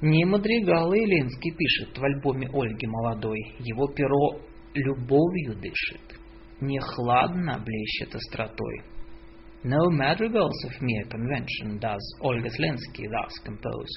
Не 0.00 0.24
мадригалы 0.24 0.98
Ленский 0.98 1.52
пишет 1.52 1.96
в 1.96 2.04
альбоме 2.04 2.48
Ольги 2.52 2.86
Молодой, 2.86 3.38
его 3.60 3.86
перо 3.88 4.40
любовью 4.74 5.54
дышит, 5.54 6.20
не 6.60 6.78
хладно 6.80 7.62
блещет 7.64 8.14
остротой. 8.14 8.82
No 9.62 9.88
madrigals 9.88 10.52
of 10.66 10.78
mere 10.82 11.04
convention 11.08 11.78
does 11.78 12.02
Olga 12.20 12.50
Slensky 12.50 13.08
thus 13.08 13.32
compose. 13.46 13.88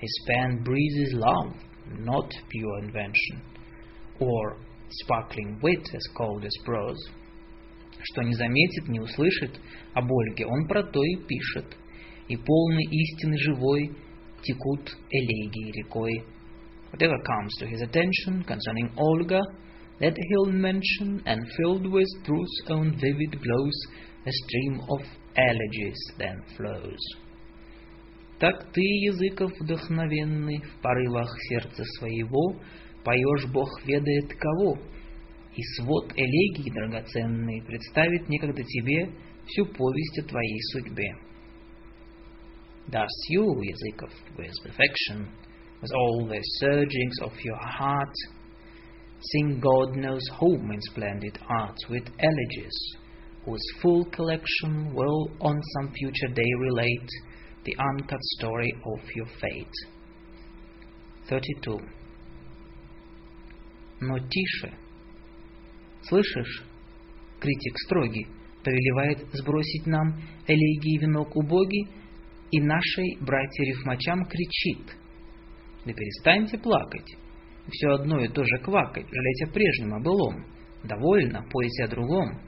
His 0.00 0.10
pen 0.26 0.64
breathes 0.64 1.12
love, 1.12 1.54
not 1.98 2.28
pure 2.48 2.78
invention, 2.80 3.40
or 4.18 4.56
sparkling 4.90 5.60
wit 5.62 5.88
as 5.94 6.02
cold 6.16 6.44
as 6.44 6.64
prose. 6.64 6.98
Что 8.02 8.22
не 8.22 8.34
заметит, 8.34 8.88
не 8.88 9.00
услышит, 9.00 9.60
об 9.94 10.10
Ольге 10.10 10.46
он 10.46 10.66
про 10.66 10.82
то 10.82 11.00
и 11.02 11.16
пишет, 11.24 11.76
и 12.28 12.36
полный 12.36 12.84
истины 12.84 13.38
живой 13.38 13.92
текут 14.46 14.96
элегии 15.10 15.72
рекой. 15.72 16.24
Whatever 16.92 17.18
comes 17.24 17.50
to 17.60 17.66
his 17.66 17.82
attention 17.82 18.44
concerning 18.44 18.90
Olga, 18.96 19.40
that 20.00 20.14
he'll 20.16 20.52
mention, 20.52 21.22
and 21.26 21.46
filled 21.56 21.90
with 21.90 22.06
truth's 22.24 22.62
own 22.68 22.96
vivid 23.00 23.42
glows, 23.42 23.86
a 24.26 24.32
stream 24.32 24.80
of 24.90 25.00
elegies 25.36 25.98
then 26.18 26.42
flows. 26.56 27.00
Так 28.38 28.70
ты, 28.72 28.82
языков 28.82 29.52
вдохновенный, 29.58 30.58
в 30.58 30.82
порывах 30.82 31.34
сердца 31.48 31.82
своего, 31.98 32.60
поешь 33.02 33.46
Бог 33.50 33.68
ведает 33.86 34.34
кого, 34.34 34.78
и 35.54 35.62
свод 35.76 36.12
элегий 36.14 36.70
драгоценный 36.70 37.62
представит 37.62 38.28
некогда 38.28 38.62
тебе 38.62 39.10
всю 39.46 39.64
повесть 39.64 40.18
о 40.18 40.28
твоей 40.28 40.60
судьбе. 40.72 41.14
Thus 42.91 43.09
you, 43.29 43.61
Языков, 43.61 44.11
with 44.37 44.51
perfection, 44.63 45.29
with 45.81 45.91
all 45.93 46.27
the 46.27 46.41
surgings 46.59 47.15
of 47.21 47.31
your 47.43 47.57
heart, 47.57 48.13
sing 49.31 49.59
God 49.59 49.95
knows 49.95 50.21
whom 50.39 50.71
in 50.71 50.81
splendid 50.81 51.37
art 51.49 51.77
with 51.89 52.03
elegies, 52.19 52.95
whose 53.45 53.61
full 53.81 54.05
collection 54.05 54.93
will 54.93 55.31
on 55.39 55.59
some 55.77 55.93
future 55.93 56.33
day 56.33 56.51
relate 56.59 57.09
the 57.63 57.75
uncut 57.77 58.21
story 58.37 58.73
of 58.85 58.99
your 59.15 59.27
fate. 59.39 59.71
32. 61.29 61.79
Но 64.01 64.17
тише. 64.17 64.73
Слышишь? 66.01 66.63
Критик 67.39 67.77
строгий 67.85 68.27
повелевает 68.63 69.27
сбросить 69.33 69.85
нам 69.85 70.19
элегии 70.47 70.97
венок 70.99 71.35
убогий 71.35 71.87
и 72.51 72.59
нашей 72.59 73.17
братья-рифмачам 73.21 74.25
кричит. 74.25 74.97
Да 75.85 75.93
перестаньте 75.93 76.57
плакать. 76.57 77.15
Все 77.69 77.91
одно 77.91 78.19
и 78.19 78.27
то 78.27 78.43
же 78.43 78.57
квакать, 78.63 79.07
жалеть 79.09 79.43
о 79.43 79.53
прежнем, 79.53 79.93
о 79.93 79.99
былом. 79.99 80.45
Довольно, 80.83 81.45
пойте 81.49 81.85
о 81.85 81.87
другом. 81.87 82.41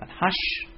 But 0.00 0.08
hush, 0.08 0.68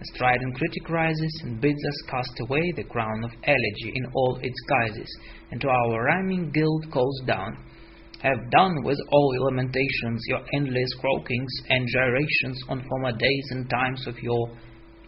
a 0.00 0.04
strident 0.14 0.54
critic 0.56 0.88
rises 0.88 1.42
and 1.44 1.60
bids 1.60 1.84
us 1.84 2.10
cast 2.10 2.40
away 2.40 2.72
the 2.72 2.84
crown 2.84 3.24
of 3.24 3.32
elegy 3.44 3.92
in 3.94 4.06
all 4.14 4.38
its 4.42 4.60
guises, 4.68 5.08
and 5.50 5.60
to 5.60 5.68
our 5.68 6.04
rhyming 6.04 6.50
guild 6.52 6.90
calls 6.90 7.22
down, 7.26 7.56
Have 8.22 8.50
done 8.50 8.82
with 8.84 8.98
all 9.10 9.34
your 9.34 9.50
lamentations, 9.50 10.22
your 10.28 10.40
endless 10.54 10.94
croakings 11.00 11.52
and 11.68 11.88
gyrations 11.88 12.60
on 12.68 12.86
former 12.88 13.12
days 13.16 13.46
and 13.50 13.68
times 13.68 14.06
of 14.06 14.18
yore. 14.22 14.56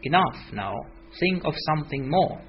Enough 0.03 0.53
now, 0.53 0.75
think 1.21 1.45
of 1.45 1.55
something 1.69 2.09
more. 2.11 2.41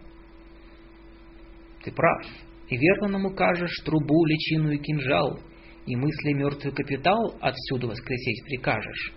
Ты 1.84 1.92
прав, 1.92 2.26
и 2.70 2.78
верно 2.78 3.08
нам 3.10 3.26
укажешь 3.26 3.82
трубу, 3.86 4.26
личину 4.26 4.72
и 4.72 4.78
кинжал, 4.78 5.40
и 5.86 5.96
мысли 5.96 6.34
мертвый 6.34 6.74
капитал 6.74 7.36
отсюда 7.42 7.88
воскресить 7.88 8.44
прикажешь. 8.46 9.14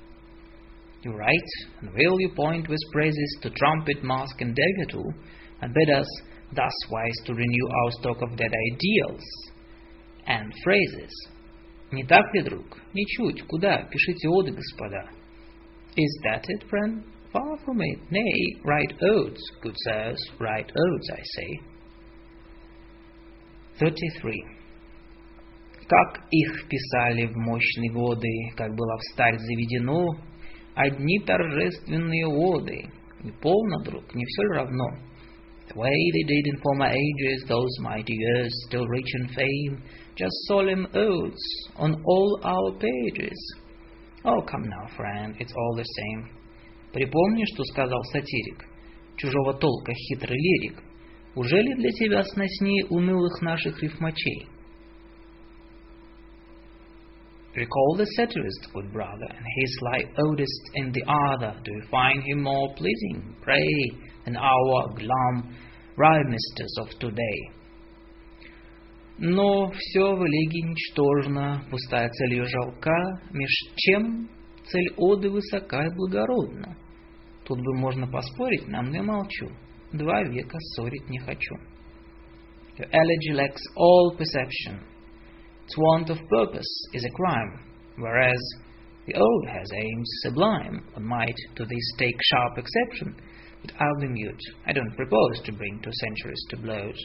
You 1.05 1.13
write, 1.13 1.81
and 1.81 1.95
will 1.95 2.19
you 2.19 2.35
point 2.35 2.69
with 2.69 2.79
praises 2.93 3.39
to 3.43 3.51
trumpet, 3.51 4.03
mask, 4.03 4.41
and 4.41 4.55
dagger 4.55 4.91
too, 4.91 5.11
and 5.61 5.73
bid 5.73 5.91
us 5.91 6.07
thus 6.53 6.75
wise 6.91 7.17
to 7.25 7.35
renew 7.35 7.69
our 7.85 7.91
stock 8.01 8.21
of 8.23 8.37
dead 8.37 8.53
ideals 8.73 9.23
and 10.27 10.53
phrases. 10.65 11.13
Не 11.91 12.05
так 12.05 12.35
ли, 12.35 12.43
друг? 12.43 12.79
Ничуть. 12.93 13.43
Куда? 13.47 13.89
Пишите 13.91 14.29
оды, 14.29 14.53
господа. 14.53 15.09
Is 15.97 16.21
that 16.25 16.45
it, 16.49 16.69
friend? 16.69 17.03
Far 17.33 17.57
from 17.65 17.81
it. 17.81 18.11
Nay, 18.11 18.61
write 18.65 18.95
odes, 19.03 19.41
good 19.63 19.75
sirs, 19.77 20.19
write 20.39 20.71
odes, 20.71 21.11
I 21.11 21.23
say. 21.23 21.61
33. 23.80 24.46
Как 25.88 26.26
их 26.32 26.68
писали 26.70 27.26
в 27.28 27.36
мощные 27.36 27.92
годы, 27.92 28.30
как 28.56 28.74
было 28.76 28.98
встарь 29.00 29.38
заведено, 29.38 30.08
одни 30.76 31.20
торжественные 31.20 32.28
оды. 32.28 32.90
И 33.24 33.32
полно, 33.42 33.84
друг, 33.84 34.14
не 34.16 34.26
все 34.26 34.44
равно? 34.54 34.86
The 35.70 35.76
way 35.76 36.12
they 36.12 36.24
did 36.28 36.46
in 36.46 36.62
former 36.62 36.92
ages, 36.92 37.46
those 37.48 37.72
mighty 37.80 38.14
years 38.14 38.52
still 38.68 38.86
rich 38.86 39.08
in 39.16 39.28
fame, 39.30 39.82
just 40.16 40.34
solemn 40.48 40.88
odes 40.94 41.42
on 41.78 41.96
all 42.06 42.40
our 42.44 42.78
pages. 42.78 43.56
Oh, 44.26 44.42
come 44.42 44.64
now, 44.64 44.88
friend, 44.96 45.36
it's 45.40 45.54
all 45.56 45.76
the 45.76 45.84
same. 45.84 46.30
Припомни, 46.92 47.44
что 47.54 47.64
сказал 47.64 48.02
сатирик, 48.12 48.66
чужого 49.18 49.54
толка 49.54 49.94
хитрый 49.94 50.38
лирик. 50.38 50.84
Уже 51.36 51.62
ли 51.62 51.76
для 51.76 51.90
тебя 51.92 52.24
сноснее 52.24 52.86
унылых 52.90 53.42
наших 53.42 53.82
рифмачей? 53.82 54.48
Recall 57.56 57.98
the 57.98 58.06
satirist, 58.18 58.74
good 58.74 58.92
brother, 58.92 59.28
and 59.30 59.46
his 59.58 59.78
sly 59.80 60.04
odist 60.18 60.64
in 60.74 60.92
the 60.92 61.04
other. 61.06 61.56
Do 61.64 61.72
you 61.72 61.84
find 61.92 62.24
him 62.24 62.42
more 62.42 62.74
pleasing, 62.76 63.36
pray, 63.44 63.92
than 64.26 64.36
our 64.36 64.94
glum 64.96 65.56
rhymesters 65.98 66.76
of 66.82 66.90
today. 67.00 67.52
Но 69.20 69.72
все 69.72 70.16
в 70.16 70.26
элегии 70.26 70.70
ничтожно, 70.72 71.64
пустая 71.70 72.10
цель 72.10 72.34
ее 72.34 72.46
жалка, 72.46 73.22
меж 73.32 73.52
чем 73.76 74.28
цель 74.66 74.92
оды 74.98 75.30
высока 75.30 75.86
и 75.86 75.96
благородна. 75.96 76.76
Тут 77.46 77.60
бы 77.60 77.78
можно 77.78 78.08
поспорить, 78.08 78.68
нам 78.68 78.92
я 78.92 79.04
молчу, 79.04 79.50
два 79.93 80.23
века 80.25 80.59
ссорить 80.59 81.09
не 81.09 81.19
хочу. 81.19 81.57
Your 82.77 82.89
elegy 82.93 83.33
lacks 83.33 83.63
all 83.77 84.17
perception. 84.17 84.81
Its 85.65 85.77
want 85.77 86.11
of 86.11 86.19
purpose 86.29 86.89
is 86.93 87.05
a 87.05 87.11
crime, 87.11 87.61
whereas 87.97 88.39
the 89.07 89.15
ode 89.15 89.49
has 89.49 89.69
aims 89.73 90.09
sublime. 90.23 90.83
One 90.95 91.07
might 91.07 91.37
to 91.57 91.65
this 91.65 91.93
take 91.99 92.17
sharp 92.23 92.59
exception, 92.59 93.17
but 93.63 93.73
I'll 93.81 94.01
be 94.01 94.09
mute. 94.09 94.41
I 94.67 94.73
don't 94.73 94.95
propose 94.97 95.41
to 95.45 95.53
bring 95.53 95.81
two 95.83 95.91
centuries 95.93 96.47
to 96.51 96.57
blows. 96.59 96.97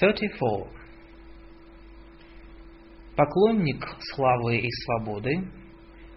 Thirty-four. 0.00 0.68
Поклонник 3.16 3.84
славы 4.14 4.56
и 4.58 4.70
свободы, 4.70 5.30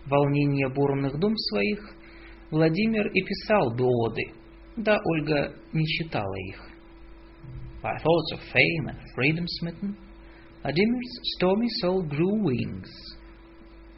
волнения 0.09 0.69
бурных 0.69 1.19
дум 1.19 1.37
своих, 1.37 1.95
Владимир 2.51 3.07
и 3.09 3.23
писал 3.23 3.75
бы 3.75 3.85
оды, 3.85 4.33
да 4.77 4.99
Ольга 5.05 5.55
не 5.73 5.87
читала 5.87 6.35
их. 6.49 6.63
By 7.83 7.97
thoughts 7.97 8.33
of 8.33 8.41
fame 8.53 8.89
and 8.89 8.99
freedom 9.15 9.47
smitten, 9.47 9.97
Vladimir's 10.63 11.21
stormy 11.37 11.69
soul 11.81 12.03
grew 12.03 12.43
wings. 12.43 12.91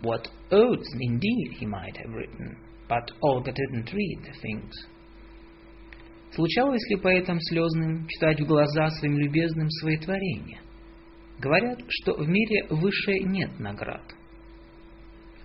What 0.03 0.29
odes 0.51 0.89
indeed 1.01 1.57
he 1.59 1.67
might 1.67 1.97
have 1.97 2.13
written, 2.13 2.57
but 2.89 3.11
Olga 3.23 3.53
didn't 3.53 3.93
read 3.93 4.19
the 4.23 4.39
things. 4.41 4.73
Случалось 6.33 6.89
ли 6.91 6.97
поэтам 6.97 7.41
слезным 7.41 8.07
читать 8.07 8.41
в 8.41 8.47
глаза 8.47 8.91
своим 8.91 9.19
любезным 9.19 9.69
свои 9.69 9.97
творения? 9.97 10.61
Говорят, 11.41 11.81
что 11.89 12.15
в 12.15 12.29
мире 12.29 12.67
выше 12.71 13.19
нет 13.21 13.59
наград. 13.59 14.03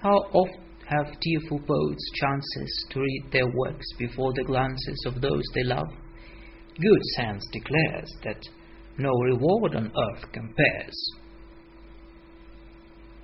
How 0.05 0.17
oft 0.33 0.59
have 0.87 1.21
tearful 1.21 1.61
poets 1.61 2.11
chances 2.15 2.87
to 2.91 3.01
read 3.01 3.25
their 3.33 3.47
works 3.47 3.87
before 3.99 4.33
the 4.35 4.45
glances 4.45 5.05
of 5.07 5.21
those 5.21 5.45
they 5.55 5.65
love? 5.65 5.89
Good 6.81 7.03
sense 7.17 7.45
declares 7.53 8.11
that 8.25 8.41
no 8.99 9.11
reward 9.11 9.75
on 9.77 9.93
earth 9.97 10.33
compares. 10.33 10.97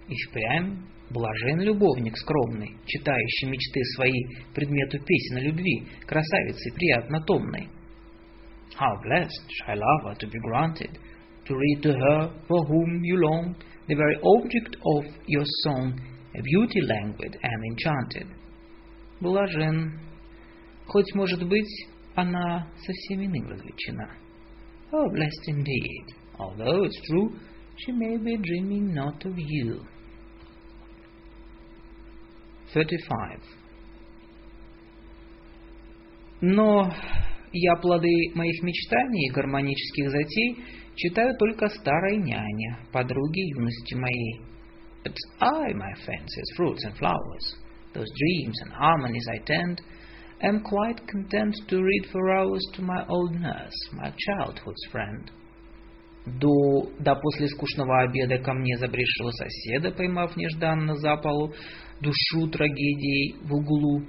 И 0.09 0.15
впрямь 0.15 0.77
блажен 1.11 1.61
любовник 1.61 2.17
скромный, 2.17 2.77
читающий 2.87 3.49
мечты 3.49 3.83
свои 3.95 4.21
предмету 4.55 4.99
песен 5.05 5.37
о 5.39 5.41
любви, 5.41 5.87
красавицы 6.07 6.73
приятно 6.75 7.21
томной. 7.23 7.69
How 8.79 9.01
blessed 9.03 9.49
shall 9.49 9.79
love 9.79 10.19
to 10.19 10.27
be 10.27 10.39
granted 10.41 10.99
to 11.47 11.55
read 11.57 11.83
to 11.83 11.93
her 11.93 12.31
for 12.47 12.65
whom 12.67 13.03
you 13.03 13.17
long 13.17 13.57
the 13.89 13.95
very 13.95 14.19
object 14.23 14.77
of 14.85 15.05
your 15.27 15.45
song, 15.65 15.95
a 15.95 16.10
beauty 16.34 16.82
languid 16.82 17.38
and 17.42 17.66
enchanted. 17.66 18.28
Блажен, 19.20 20.00
хоть, 20.88 21.14
может 21.14 21.48
быть, 21.48 21.88
она 22.16 22.68
совсем 22.86 23.26
иным 23.26 23.48
развлечена. 23.48 24.10
Oh, 24.94 25.10
blessed 25.10 25.48
indeed, 25.48 26.06
although 26.38 26.84
it's 26.84 27.00
true, 27.08 27.32
she 27.78 27.92
may 27.94 28.18
be 28.18 28.38
dreaming 28.38 28.94
not 28.94 29.24
of 29.26 29.38
you. 29.38 29.82
35. 32.74 33.40
Но 36.42 36.92
я 37.54 37.76
плоды 37.76 38.32
моих 38.34 38.64
мечтаний 38.64 39.28
и 39.28 39.32
гармонических 39.32 40.10
затей 40.10 40.58
читаю 40.96 41.38
только 41.38 41.68
старой 41.68 42.18
няне, 42.18 42.80
подруге 42.92 43.42
юности 43.50 43.94
моей. 43.96 44.51
But 45.03 45.15
I, 45.41 45.73
my 45.75 45.93
fancies, 46.05 46.53
fruits 46.57 46.85
and 46.85 46.97
flowers, 46.99 47.55
those 47.95 48.11
dreams 48.19 48.57
and 48.63 48.73
harmonies 48.73 49.27
I 49.33 49.39
tend, 49.47 49.81
am 50.43 50.65
quite 50.65 51.07
content 51.07 51.55
to 51.69 51.83
read 51.83 52.07
for 52.11 52.37
hours 52.37 52.67
to 52.75 52.83
my 52.83 53.07
old 53.09 53.35
nurse, 53.35 53.79
my 53.93 54.13
childhood's 54.19 54.85
friend. 54.91 55.31
До, 56.27 56.91
да 56.99 57.15
после 57.15 57.47
скучного 57.49 58.03
обеда 58.03 58.39
ко 58.39 58.53
мне 58.53 58.77
забрешила 58.79 59.31
соседа, 59.31 59.93
поймав 59.93 60.37
нежданно 60.37 60.97
за 60.97 61.17
полу 61.17 61.55
душу 62.01 62.49
трагедией 62.51 63.37
в 63.43 63.55
углу. 63.55 64.03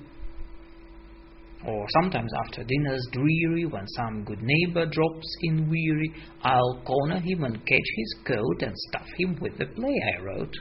Or 1.63 1.85
sometimes 2.01 2.31
after 2.45 2.63
dinner's 2.63 3.07
dreary, 3.11 3.65
when 3.65 3.85
some 3.97 4.23
good 4.23 4.41
neighbor 4.41 4.85
drops 4.85 5.27
in 5.41 5.69
weary, 5.69 6.13
I'll 6.41 6.81
corner 6.85 7.19
him 7.19 7.43
and 7.43 7.57
catch 7.65 7.89
his 7.95 8.15
coat 8.25 8.61
and 8.61 8.73
stuff 8.89 9.07
him 9.17 9.37
with 9.39 9.57
the 9.57 9.65
play 9.65 9.95
I 10.17 10.23
wrote. 10.23 10.53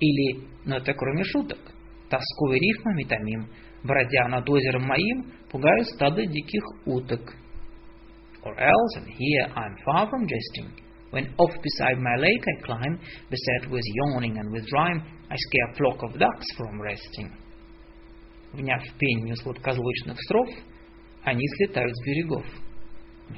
Или, 0.00 0.46
но 0.64 0.76
это 0.76 0.92
кроме 0.92 1.24
шуток, 1.24 1.58
тосковой 2.10 2.58
рифмами 2.58 3.04
томим, 3.04 3.48
бродя 3.82 4.28
над 4.28 4.48
озером 4.48 4.84
моим, 4.84 5.32
пугаю 5.50 5.84
стадо 5.84 6.24
диких 6.26 6.64
уток. 6.84 7.34
Or 8.42 8.54
else, 8.58 8.96
and 8.96 9.08
here 9.08 9.46
I'm 9.56 9.76
far 9.84 10.08
from 10.08 10.26
jesting, 10.28 10.70
when 11.10 11.34
off 11.38 11.52
beside 11.62 11.98
my 11.98 12.16
lake 12.16 12.44
I 12.46 12.62
climb, 12.64 13.00
beset 13.28 13.70
with 13.70 13.82
yawning 13.84 14.38
and 14.38 14.52
with 14.52 14.70
rhyme, 14.72 15.02
I 15.28 15.34
scare 15.36 15.74
flock 15.76 16.02
of 16.02 16.18
ducks 16.18 16.46
from 16.56 16.80
resting. 16.80 17.32
Вняв 18.52 18.82
пению 18.98 19.36
сладкозвучных 19.36 20.20
строф, 20.22 20.48
они 21.24 21.44
слетают 21.56 21.94
с 21.96 22.06
берегов. 22.06 22.44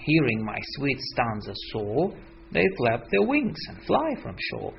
Hearing 0.07 0.44
my 0.44 0.58
sweet 0.76 0.99
stanza 1.01 1.55
soar, 1.73 2.15
they 2.53 2.65
flap 2.76 3.08
their 3.10 3.26
wings 3.26 3.58
and 3.71 3.83
fly 3.87 4.15
from 4.23 4.37
shore. 4.39 4.74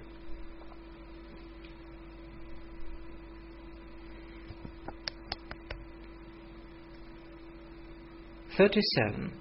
Thirty-seven. 8.60 9.32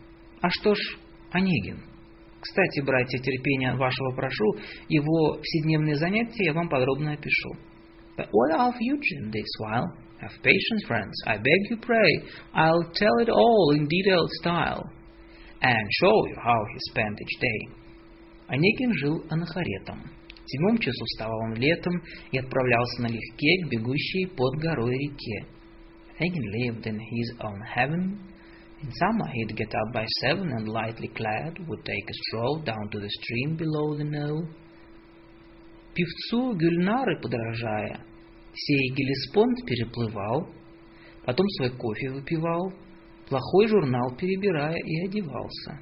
А 0.40 0.48
что 0.48 0.74
ж, 0.76 0.78
Онегин? 1.32 1.82
Кстати, 2.40 2.80
братья, 2.82 3.18
терпения 3.18 3.74
вашего 3.74 4.14
прошу, 4.14 4.44
его 4.88 5.40
вседневные 5.42 5.96
занятия 5.96 6.44
я 6.44 6.52
вам 6.52 6.68
подробно 6.68 7.14
опишу. 7.14 7.50
But 8.16 8.28
what 8.30 8.56
of 8.56 8.74
Eugene 8.78 9.32
this 9.32 9.48
while? 9.60 9.86
Have 10.20 10.30
patience, 10.42 10.84
friends, 10.86 11.14
I 11.26 11.36
beg 11.36 11.70
you 11.70 11.80
pray, 11.80 12.22
I'll 12.54 12.92
tell 12.92 13.18
it 13.20 13.28
all 13.28 13.72
in 13.76 13.88
detailed 13.88 14.30
style, 14.40 14.82
and 15.62 15.86
show 16.00 16.26
you 16.28 16.36
how 16.36 16.64
he 16.72 16.78
spent 16.90 17.20
each 17.20 17.40
day. 17.40 17.74
Онегин 18.46 18.92
жил 18.98 19.24
анахаретом. 19.30 20.00
В 20.44 20.50
седьмом 20.50 20.78
часу 20.78 21.04
вставал 21.04 21.38
он 21.40 21.54
летом 21.54 22.00
и 22.30 22.38
отправлялся 22.38 23.02
налегке 23.02 23.64
к 23.64 23.68
бегущей 23.68 24.28
под 24.28 24.54
горой 24.60 24.96
реке. 24.96 25.46
Onegin 26.20 26.52
lived 26.52 26.86
in 26.86 26.98
his 26.98 27.36
own 27.40 27.60
heaven 27.76 28.18
In 28.81 28.91
summer, 28.91 29.27
he'd 29.31 29.55
get 29.55 29.73
up 29.73 29.93
by 29.93 30.05
seven 30.21 30.51
and, 30.51 30.67
lightly 30.67 31.07
clad, 31.07 31.57
would 31.67 31.85
take 31.85 32.09
a 32.09 32.13
stroll 32.13 32.59
down 32.59 32.89
to 32.91 32.99
the 32.99 33.09
stream 33.09 33.55
below 33.55 33.95
the 33.95 34.03
knoll. 34.03 34.47
Певцу 35.95 36.53
Гюльнары 36.57 37.19
подражая, 37.21 38.01
сей 38.53 38.93
Гелеспонд 38.95 39.65
переплывал, 39.65 40.49
потом 41.25 41.47
свой 41.49 41.69
кофе 41.77 42.09
выпивал, 42.09 42.73
плохой 43.27 43.67
журнал 43.67 44.15
перебирая 44.17 44.75
и 44.75 45.05
одевался. 45.05 45.79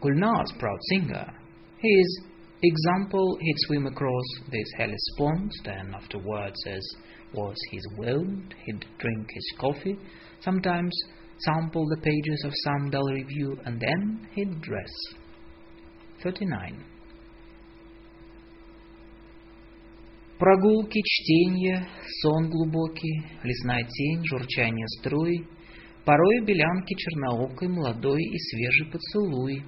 Gulnar's 0.00 0.52
proud 0.60 0.78
singer, 0.90 1.34
his 1.80 2.22
example 2.62 3.36
he'd 3.40 3.58
swim 3.66 3.86
across 3.86 4.24
this 4.48 4.68
Hellespont, 4.78 5.50
then 5.64 5.92
afterwards 5.92 6.66
as 6.66 6.84
was 7.32 7.56
his 7.70 7.86
wont, 7.96 8.54
he'd 8.64 8.84
drink 8.98 9.30
his 9.32 9.52
coffee, 9.58 9.96
sometimes 10.40 10.92
sample 11.40 11.86
the 11.88 12.00
pages 12.02 12.42
of 12.44 12.52
some 12.64 12.90
dull 12.90 13.06
review, 13.12 13.56
and 13.64 13.80
then 13.80 14.26
he'd 14.34 14.60
dress. 14.60 14.90
39. 16.22 16.84
Прогулки, 20.38 21.00
чтение, 21.04 21.88
сон 22.22 22.48
глубокий, 22.48 23.24
лесная 23.42 23.82
тень, 23.82 24.24
журчание 24.24 24.86
струй, 25.00 25.44
порой 26.04 26.44
белянки 26.44 26.94
черноокой, 26.94 27.68
молодой 27.68 28.22
и 28.22 28.38
свежий 28.38 28.86
поцелуй. 28.86 29.64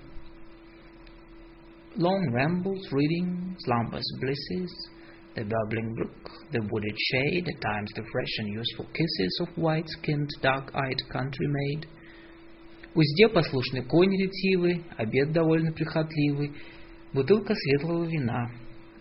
Long 1.97 2.33
rambles, 2.33 2.89
reading, 2.93 3.57
slumbers, 3.67 4.05
blisses, 4.21 4.71
the 5.35 5.45
bubbling 5.45 5.95
brook, 5.95 6.31
the 6.53 6.61
wooded 6.71 6.97
shade, 6.97 7.49
at 7.49 7.61
times 7.61 7.91
the 7.95 8.03
fresh 8.11 8.39
and 8.39 8.49
useful 8.49 8.87
kisses 8.93 9.41
of 9.43 9.49
white-skinned, 9.57 10.29
dark-eyed 10.43 11.03
country 11.11 11.47
maid. 11.49 11.87
Узде 12.95 13.29
послушный 13.29 13.85
конь 13.85 14.11
ретивый, 14.11 14.85
обед 14.97 15.33
довольно 15.33 15.73
прихотливый, 15.73 16.53
бутылка 17.13 17.55
светлого 17.55 18.05
вина, 18.05 18.51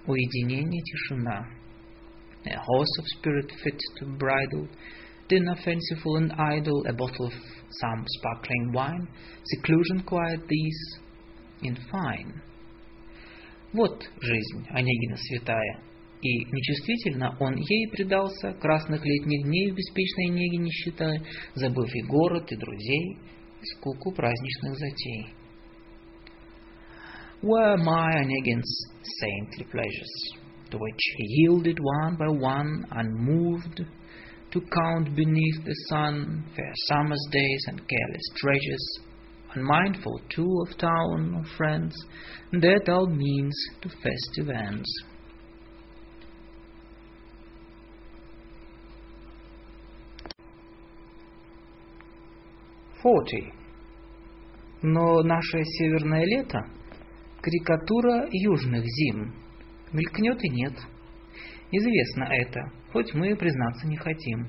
уединение, 0.05 0.81
тишина. 0.83 1.59
a 2.45 2.57
horse 2.57 2.97
of 2.99 3.05
spirit 3.17 3.51
fit 3.63 3.79
to 3.97 4.05
bridle, 4.05 4.67
dinner 5.27 5.55
fanciful 5.63 6.17
and 6.17 6.31
idle, 6.33 6.83
a 6.87 6.93
bottle 6.93 7.27
of 7.27 7.33
some 7.81 8.05
sparkling 8.07 8.71
wine, 8.73 9.07
seclusion 9.45 10.03
quiet 10.03 10.39
these, 10.47 10.99
in 11.61 11.77
fine. 11.91 12.41
Вот 13.73 14.03
жизнь 14.21 14.65
Онегина 14.71 15.17
святая, 15.17 15.81
и 16.23 16.45
нечувствительно 16.51 17.35
он 17.39 17.55
ей 17.55 17.87
предался, 17.89 18.53
красных 18.53 19.05
летних 19.05 19.43
дней 19.43 19.71
в 19.71 19.75
беспечной 19.75 20.27
неге 20.27 20.57
не 20.57 20.71
считая, 20.71 21.23
забыв 21.55 21.89
и 21.93 22.01
город, 22.01 22.51
и 22.51 22.57
друзей, 22.57 23.17
и 23.61 23.65
скуку 23.65 24.11
праздничных 24.11 24.77
затей. 24.77 25.33
Were 27.41 27.77
my 27.77 28.11
Onegin's 28.15 28.69
saintly 29.01 29.63
pleasures, 29.71 30.33
to 30.71 30.77
which 30.77 30.99
he 31.15 31.25
yielded 31.41 31.79
one 31.79 32.17
by 32.17 32.27
one, 32.27 32.85
unmoved, 32.91 33.85
to 34.51 34.61
count 34.61 35.15
beneath 35.15 35.63
the 35.63 35.75
sun 35.87 36.43
fair 36.53 36.73
summer's 36.87 37.25
days 37.31 37.63
and 37.67 37.79
careless 37.87 38.29
treasures, 38.35 38.99
unmindful 39.55 40.19
too 40.35 40.65
of 40.67 40.77
town 40.77 41.33
or 41.35 41.45
friends, 41.55 41.95
and 42.51 42.61
their 42.61 42.79
dull 42.79 43.07
means 43.07 43.55
to 43.81 43.89
festive 43.89 44.49
ends. 44.49 44.89
Forty. 53.04 53.52
Но 54.80 55.22
наше 55.22 55.62
северное 55.62 56.24
лето— 56.24 56.58
карикатура 57.42 58.26
южных 58.30 58.82
зим. 58.82 59.34
Мелькнет 59.92 60.42
и 60.42 60.48
нет. 60.48 60.72
Известно 61.70 62.24
это, 62.24 62.60
хоть 62.94 63.12
мы 63.12 63.36
признаться 63.36 63.86
не 63.88 63.96
хотим. 63.98 64.48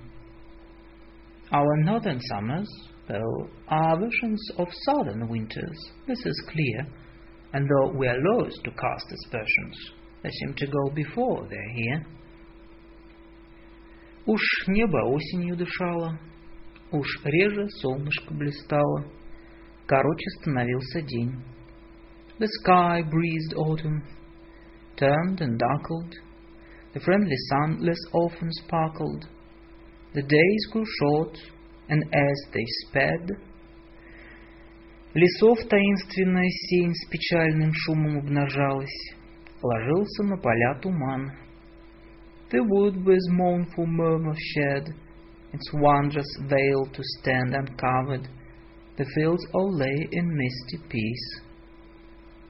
Our 1.52 1.84
northern 1.84 2.22
summers, 2.32 2.68
though, 3.10 3.50
are 3.68 4.00
visions 4.00 4.40
of 4.58 4.70
southern 4.86 5.28
winters. 5.28 5.78
This 6.08 6.26
is 6.26 6.48
clear, 6.50 6.88
and 7.52 7.68
though 7.68 7.92
we 7.98 8.08
are 8.08 8.18
loath 8.18 8.54
to 8.64 8.72
cast 8.72 9.12
aspersions, 9.12 9.94
they 10.24 10.30
seem 10.30 10.54
to 10.54 10.68
go 10.68 10.90
before 10.96 11.46
they're 11.50 11.74
here. 11.76 12.06
Уж 14.26 14.42
небо 14.68 15.04
осенью 15.04 15.58
дышало, 15.58 16.18
уж 16.98 17.08
реже 17.24 17.70
солнышко 17.82 18.34
блистало, 18.34 19.06
короче 19.86 20.30
становился 20.40 21.02
день. 21.02 21.44
The 22.38 22.48
sky 22.62 23.02
breathed 23.02 23.54
autumn, 23.56 24.04
turned 24.98 25.40
and 25.40 25.58
darkled, 25.58 26.14
the 26.94 27.00
friendly 27.00 27.38
sun 27.50 27.80
less 27.80 28.00
often 28.12 28.52
sparkled, 28.52 29.28
the 30.14 30.22
days 30.22 30.66
grew 30.72 30.86
short, 31.00 31.38
and 31.88 32.04
as 32.14 32.38
they 32.52 32.66
sped, 32.84 33.38
лесов 35.14 35.60
таинственная 35.70 36.50
сень 36.50 36.94
с 36.94 37.08
печальным 37.10 37.72
шумом 37.74 38.18
обнажалась, 38.20 39.14
ложился 39.62 40.24
на 40.24 40.38
поля 40.38 40.80
туман. 40.82 41.32
The 42.52 42.62
wood 42.64 43.04
with 43.04 43.32
mournful 43.32 43.86
murmur 43.88 44.36
shed 44.38 44.94
its 45.55 45.73
wondrous 45.73 46.29
veil 46.49 46.85
to 46.87 47.03
stand 47.19 47.55
uncovered, 47.55 48.29
the 48.97 49.05
fields 49.15 49.45
all 49.53 49.73
lay 49.75 50.09
in 50.13 50.37
misty 50.37 50.79
peace. 50.89 51.41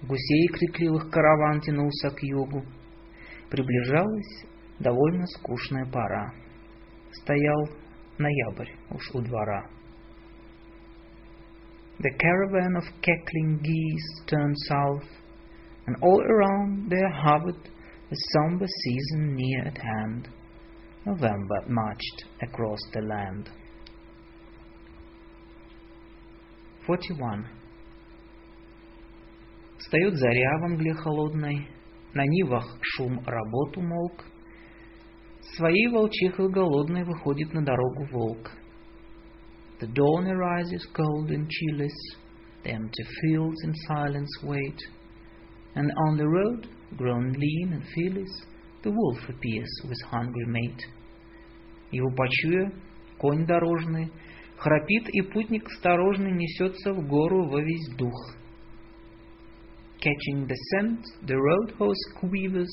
Гусей 0.02 0.48
крикливых 0.48 1.10
караван 1.10 1.60
тянулся 1.60 2.10
к 2.10 2.22
югу. 2.22 2.64
Приближалась 3.50 4.44
довольно 4.78 5.26
скучная 5.26 5.84
пора. 5.86 6.32
Стоял 7.12 7.68
ноябрь 8.18 8.72
уж 8.90 9.10
у 9.14 9.20
двора. 9.20 9.68
The 11.98 12.12
caravan 12.18 12.76
of 12.76 12.84
cackling 13.02 13.60
geese 13.62 14.24
turned 14.26 14.56
south, 14.68 15.06
and 15.86 15.96
all 16.00 16.22
around 16.22 16.88
there 16.88 17.10
hovered 17.10 17.60
the 18.08 18.16
somber 18.32 18.66
season 18.66 19.34
near 19.34 19.66
at 19.66 19.76
hand. 19.76 20.28
November 21.04 21.62
marched 21.68 22.24
across 22.42 22.78
the 22.92 23.00
land. 23.00 23.48
41. 26.86 27.46
Встает 29.78 30.14
заря 30.16 30.58
в 30.58 30.68
мгле 30.68 30.94
холодной, 30.94 31.68
на 32.14 32.26
нивах 32.26 32.78
шум 32.82 33.20
работ 33.26 33.76
умолк. 33.76 34.24
Своей 35.56 35.88
волчихой 35.88 36.50
голодной 36.50 37.04
выходит 37.04 37.52
на 37.54 37.64
дорогу 37.64 38.06
волк. 38.12 38.50
The 39.80 39.86
dawn 39.86 40.26
arises 40.26 40.84
cold 40.92 41.30
and 41.30 41.48
cheerless, 41.48 41.96
the 42.62 42.72
empty 42.72 43.04
fields 43.22 43.56
in 43.64 43.74
silence 43.88 44.28
wait, 44.42 44.78
and 45.74 45.90
on 46.08 46.16
the 46.18 46.28
road, 46.28 46.68
grown 46.96 47.32
lean 47.32 47.72
and 47.72 47.84
fearless, 47.94 48.44
the 48.82 48.90
wolf 48.90 49.18
appears 49.28 49.70
with 49.88 49.98
hungry 50.10 50.46
mate. 50.46 50.82
Его 51.91 52.09
почуя, 52.11 52.71
конь 53.17 53.45
дорожный, 53.45 54.11
храпит, 54.57 55.09
и 55.09 55.21
путник 55.21 55.67
осторожный 55.67 56.31
несется 56.31 56.93
в 56.93 57.07
гору 57.07 57.47
во 57.47 57.61
весь 57.61 57.89
дух. 57.97 58.35
Catching 59.99 60.47
the 60.47 60.55
scent, 60.71 61.01
the 61.23 61.35
road 61.35 61.75
horse 61.77 62.13
quivers 62.19 62.69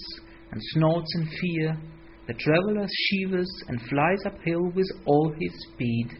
and 0.50 0.60
snorts 0.74 1.14
in 1.16 1.26
fear, 1.26 1.78
the 2.26 2.34
traveler 2.34 2.86
shivers 2.86 3.48
and 3.68 3.80
flies 3.88 4.22
uphill 4.26 4.70
with 4.74 4.90
all 5.06 5.32
his 5.38 5.52
speed. 5.68 6.18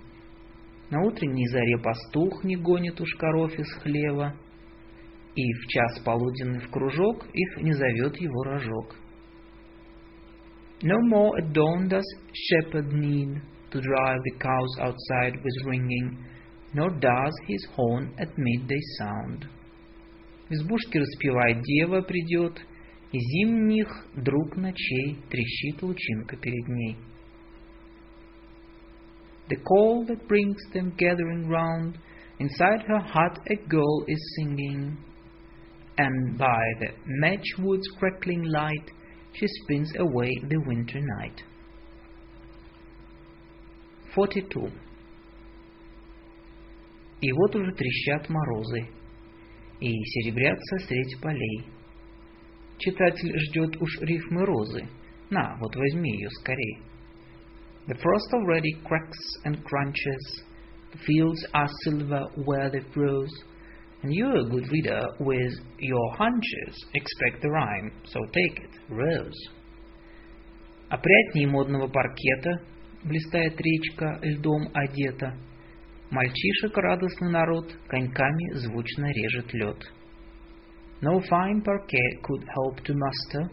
На 0.91 1.01
утренней 1.03 1.49
заре 1.49 1.79
пастух 1.79 2.45
не 2.45 2.57
гонит 2.57 3.01
уж 3.01 3.15
коров 3.17 3.53
из 3.59 3.71
хлева, 3.83 4.35
и 5.35 5.53
в 5.55 5.67
час 5.69 5.99
полуденный 6.05 6.61
в 6.61 6.71
кружок 6.71 7.27
их 7.33 7.57
не 7.63 7.73
зовет 7.73 8.17
его 8.19 8.43
рожок. 8.43 8.97
No 10.84 11.00
more 11.02 11.38
at 11.38 11.54
dawn 11.54 11.88
does 11.88 12.06
shepherd 12.34 12.94
need 12.94 13.42
to 13.72 13.82
drive 13.82 14.20
the 14.24 14.38
cows 14.40 14.78
outside 14.80 15.34
with 15.44 15.66
ringing, 15.66 16.24
nor 16.74 16.90
does 16.90 17.34
his 17.48 17.66
horn 17.76 18.14
at 18.20 18.38
midday 18.38 18.80
sound. 19.00 19.48
В 20.50 20.54
избушке 20.54 21.00
распевает 21.00 21.62
дева 21.64 22.02
придет, 22.02 22.62
и 23.12 23.20
зимних 23.20 23.88
друг 24.16 24.56
ночей 24.56 25.18
трещит 25.30 25.82
лучинка 25.82 26.38
перед 26.38 26.68
ней. 26.68 26.98
The 29.50 29.58
call 29.64 30.06
that 30.08 30.28
brings 30.28 30.58
them 30.74 30.94
gathering 30.98 31.48
round, 31.48 31.98
inside 32.40 32.82
her 32.88 33.00
hut 33.00 33.40
a 33.50 33.56
girl 33.68 34.04
is 34.08 34.20
singing, 34.36 34.98
and 35.98 36.38
by 36.38 36.64
the 36.80 36.90
matchwood's 37.22 37.88
crackling 37.98 38.44
light 38.44 38.92
she 39.34 39.48
spins 39.48 39.92
away 39.98 40.32
the 40.44 40.58
winter 40.66 41.00
night. 41.20 41.44
42. 44.16 44.72
И 47.22 47.32
вот 47.32 47.56
уже 47.56 47.72
трещат 47.74 48.30
морозы, 48.30 48.88
и 49.80 49.92
серебрятся 49.92 50.78
средь 50.88 51.20
полей. 51.22 51.66
Читатель 52.80 53.38
ждет 53.40 53.82
уж 53.82 54.00
рифмы 54.02 54.46
розы. 54.46 54.88
На, 55.30 55.58
вот 55.60 55.76
возьми 55.76 56.12
ее 56.12 56.30
скорей. 56.30 56.80
The 57.88 57.96
frost 57.96 58.34
already 58.34 58.74
cracks 58.84 59.46
and 59.46 59.64
crunches. 59.64 60.44
The 60.92 61.00
fields 61.00 61.46
are 61.54 61.70
silver 61.84 62.26
where 62.46 62.70
they 62.70 62.82
froze. 62.94 63.32
And 64.04 64.14
you, 64.14 64.30
a 64.30 64.50
good 64.50 64.70
reader, 64.72 65.02
with 65.20 65.54
your 65.80 66.16
hunches, 66.16 66.86
expect 66.94 67.42
the 67.42 67.50
rhyme, 67.50 67.92
so 68.06 68.20
take 68.32 68.64
it, 68.64 68.70
rose. 68.90 69.50
Опрятней 70.90 71.46
модного 71.48 71.88
паркета 71.88 72.62
блистает 73.04 73.60
речка, 73.60 74.20
льдом 74.22 74.70
одета. 74.74 75.34
Мальчишек 76.12 76.78
радостный 76.78 77.32
народ 77.32 77.76
коньками 77.88 78.54
звучно 78.54 79.12
режет 79.12 79.54
лед. 79.54 79.84
No 81.02 81.20
fine 81.30 81.62
parquet 81.62 82.22
could 82.24 82.44
help 82.56 82.82
to 82.84 82.94
muster 82.94 83.52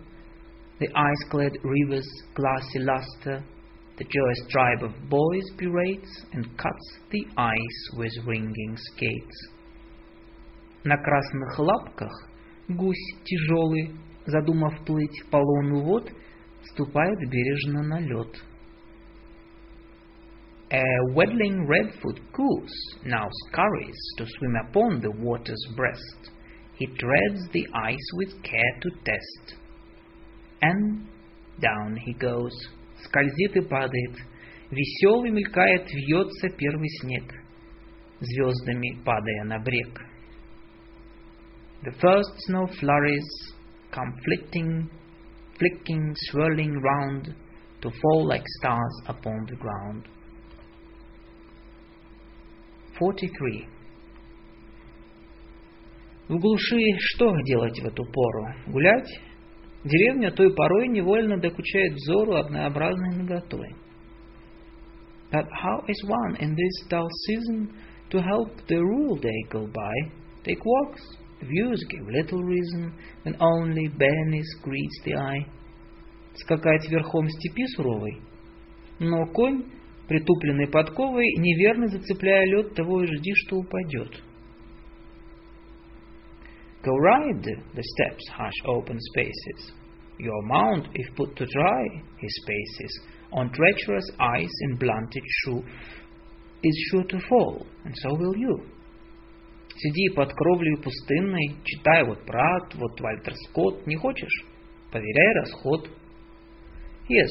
the 0.79 0.89
ice-clad 0.95 1.59
river's 1.63 2.09
glassy 2.35 2.79
luster. 2.81 3.45
The 3.97 4.05
joyous 4.05 4.47
tribe 4.51 4.83
of 4.83 5.09
boys 5.09 5.51
berates 5.57 6.25
and 6.33 6.47
cuts 6.57 6.99
the 7.11 7.27
ice 7.37 7.97
with 7.97 8.13
ringing 8.27 8.77
skates. 8.77 9.49
На 10.84 10.98
красных 10.98 11.60
лапках 11.60 12.30
гусь 12.70 13.16
тяжелый, 13.26 13.96
задумав 14.26 14.86
плыть 14.86 15.24
по 15.30 15.38
лону 15.38 15.84
вод, 15.84 16.10
ступает 16.72 17.20
бережно 17.30 17.84
на 17.84 18.00
лед. 18.00 18.44
A 20.72 20.84
waddling 21.14 21.68
redfoot 21.68 22.20
goose 22.32 23.00
now 23.04 23.28
scurries 23.48 23.98
to 24.18 24.26
swim 24.26 24.56
upon 24.68 25.02
the 25.02 25.12
water's 25.12 25.66
breast. 25.76 26.32
He 26.78 26.86
treads 26.86 27.50
the 27.52 27.68
ice 27.74 28.10
with 28.14 28.42
care 28.44 28.80
to 28.82 28.90
test. 29.04 29.56
And 30.62 31.08
down 31.60 31.98
he 31.98 32.14
goes, 32.14 32.54
скользит 33.04 33.58
и 33.58 33.62
падает. 33.62 34.16
Веселый 34.70 35.32
мелькает, 35.32 35.92
вьется 35.92 36.50
первый 36.50 36.90
снег, 37.02 37.24
звездами 38.20 39.02
падая 39.04 39.44
на 39.46 39.60
брег. 39.60 40.09
The 41.85 41.93
first 42.01 42.31
snow 42.47 42.67
flurries 42.81 43.29
come 43.91 44.15
flitting, 44.25 44.91
flicking, 45.59 46.15
swirling 46.31 46.81
round 46.81 47.35
to 47.83 47.91
fall 47.91 48.27
like 48.27 48.45
stars 48.61 49.03
upon 49.07 49.47
the 49.51 49.57
ground. 49.57 50.09
43. 52.99 53.69
В 56.29 56.39
глуши 56.39 56.81
что 56.99 57.35
делать 57.45 57.79
в 57.81 57.87
эту 57.87 58.05
пору? 58.05 58.47
Гулять? 58.69 59.21
Деревня 59.85 60.31
той 60.31 60.55
порой 60.55 60.89
невольно 60.89 61.37
докучает 61.39 61.93
взору 61.93 62.37
однообразной 62.37 63.17
наготой. 63.17 63.75
But 65.31 65.47
how 65.51 65.85
is 65.87 66.03
one 66.09 66.37
in 66.37 66.55
this 66.55 66.89
dull 66.89 67.09
season 67.27 67.69
to 68.11 68.23
help 68.23 68.67
the 68.69 68.77
rural 68.77 69.17
day 69.17 69.43
go 69.51 69.67
by? 69.67 69.93
Take 70.45 70.65
walks, 70.65 71.03
the 71.28 71.28
views 71.41 71.85
give 71.89 72.07
little 72.09 72.43
reason, 72.43 72.93
when 73.23 73.37
only 73.41 73.89
bareness 73.89 74.47
greets 74.63 75.01
the 75.05 75.15
eye. 75.15 75.47
Скакать 76.35 76.89
верхом 76.91 77.27
в 77.27 77.33
степи 77.33 77.67
суровой? 77.77 78.21
Но 78.99 79.27
конь, 79.27 79.65
притупленный 80.09 80.69
подковой, 80.69 81.27
неверно 81.37 81.89
зацепляя 81.89 82.45
лед, 82.47 82.75
того 82.75 83.03
и 83.03 83.07
жди, 83.07 83.33
что 83.35 83.57
упадет. 83.57 84.23
Go 86.83 86.93
ride 86.99 87.43
the 87.75 87.83
steps, 87.83 88.29
harsh 88.37 88.61
open 88.67 88.99
spaces. 89.01 89.73
Your 90.19 90.43
mount, 90.43 90.89
if 90.95 91.15
put 91.17 91.35
to 91.37 91.47
try 91.47 91.85
his 92.19 92.45
paces, 92.47 93.01
on 93.33 93.51
treacherous 93.51 94.05
ice 94.21 94.55
in 94.63 94.77
blunted 94.77 95.23
shoe, 95.43 95.63
is 96.63 96.89
sure 96.91 97.05
to 97.05 97.19
fall, 97.29 97.67
and 97.85 97.95
so 97.97 98.15
will 98.15 98.37
you. 98.37 98.61
Сиди 99.82 100.10
под 100.14 100.34
кровлей 100.34 100.76
пустынной, 100.84 101.56
читай 101.64 102.04
вот 102.06 102.26
Прат, 102.26 102.76
вот 102.76 103.00
Вальтер 103.00 103.34
Скотт, 103.48 103.88
не 103.88 103.96
хочешь? 103.96 104.46
Поверяй 104.92 105.34
расход. 105.36 105.90
Yes, 107.08 107.30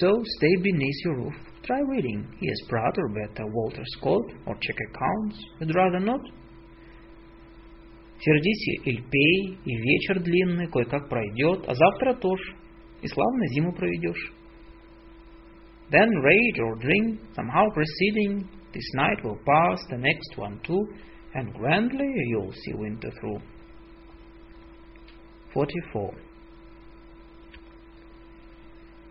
so 0.00 0.10
stay 0.10 0.56
beneath 0.62 1.06
your 1.06 1.16
roof. 1.16 1.34
Try 1.62 1.80
reading. 1.88 2.26
Yes, 2.40 2.68
Pratt 2.68 2.92
or 2.98 3.08
better 3.14 3.46
Walter 3.46 3.84
Scott, 3.96 4.32
or 4.46 4.56
check 4.60 4.76
accounts. 4.90 5.38
You'd 5.60 5.74
rather 5.74 6.00
not? 6.00 6.20
Сердись 8.18 8.84
или 8.84 9.02
пей, 9.02 9.58
и 9.64 9.76
вечер 9.76 10.20
длинный 10.20 10.66
кое-как 10.66 11.08
пройдет, 11.08 11.64
а 11.68 11.74
завтра 11.74 12.14
тоже, 12.14 12.56
и 13.00 13.06
славно 13.06 13.46
зиму 13.48 13.72
проведешь. 13.72 14.32
Then 15.90 16.10
rage 16.10 16.58
or 16.58 16.80
drink, 16.80 17.20
somehow 17.36 17.66
proceeding, 17.74 18.48
this 18.72 18.92
night 18.96 19.22
will 19.22 19.38
pass, 19.46 19.78
the 19.88 19.98
next 19.98 20.36
one 20.36 20.58
too, 20.64 20.82
and 21.34 21.52
grandly 21.52 22.08
you'll 22.30 22.52
see 22.52 22.72
winter 22.74 23.10
through. 23.20 23.40
44. 25.52 26.14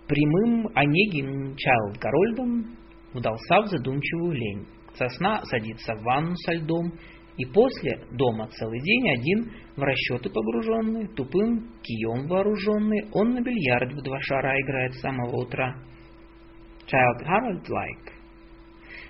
Прямым 0.08 0.68
Онегин 0.76 1.56
Чайлд 1.56 1.98
Гарольдом 1.98 2.78
удался 3.14 3.62
в 3.62 3.68
задумчивую 3.68 4.34
лень. 4.34 4.68
Сосна 4.96 5.42
садится 5.46 5.96
в 5.96 6.04
ванну 6.04 6.36
со 6.36 6.54
льдом, 6.54 6.92
и 7.38 7.46
после 7.46 8.06
дома 8.12 8.48
целый 8.50 8.80
день 8.82 9.10
один 9.10 9.52
в 9.76 9.82
расчеты 9.82 10.30
погруженный, 10.30 11.08
тупым 11.16 11.70
кием 11.82 12.28
вооруженный, 12.28 13.08
он 13.12 13.34
на 13.34 13.42
бильярд 13.42 13.94
в 13.94 14.02
два 14.04 14.20
шара 14.20 14.60
играет 14.62 14.94
с 14.94 15.02
самого 15.02 15.44
утра. 15.44 15.76
Child 16.86 17.26
Harold 17.26 17.66
like. 17.70 18.14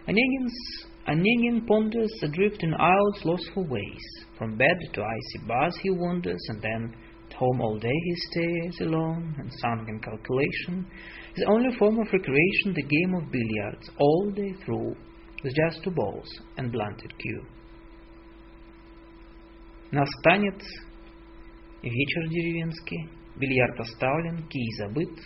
Onegin's 0.08 0.93
Onegin 1.09 1.67
ponders 1.67 2.13
adrift 2.23 2.63
in 2.63 2.75
isles 2.75 3.49
for 3.55 3.65
ways. 3.65 4.05
From 4.37 4.57
bed 4.57 4.77
to 4.93 5.03
icy 5.03 5.47
bars 5.47 5.77
he 5.83 5.91
wanders, 5.91 6.41
and 6.49 6.61
then 6.61 6.95
at 7.31 7.37
home 7.37 7.61
all 7.61 7.79
day 7.79 7.99
he 8.05 8.15
stays 8.31 8.81
alone 8.81 9.35
and 9.39 9.51
sunk 9.61 9.89
in 9.89 10.01
calculation. 10.01 10.87
His 11.35 11.45
only 11.49 11.77
form 11.79 11.99
of 11.99 12.13
recreation 12.13 12.75
the 12.75 12.83
game 12.83 13.15
of 13.15 13.33
billiards 13.33 13.91
all 13.99 14.31
day 14.31 14.55
through, 14.65 14.95
with 15.43 15.55
just 15.55 15.83
two 15.83 15.91
balls 15.91 16.29
and 16.57 16.71
blunted 16.71 17.13
cue. 17.19 17.45
Настанет 19.91 20.63
вечер 21.83 22.29
деревенский, 22.29 23.09
бильярд 23.37 23.81
оставлен, 23.81 24.47
кий 24.49 24.71
забыт, 24.77 25.19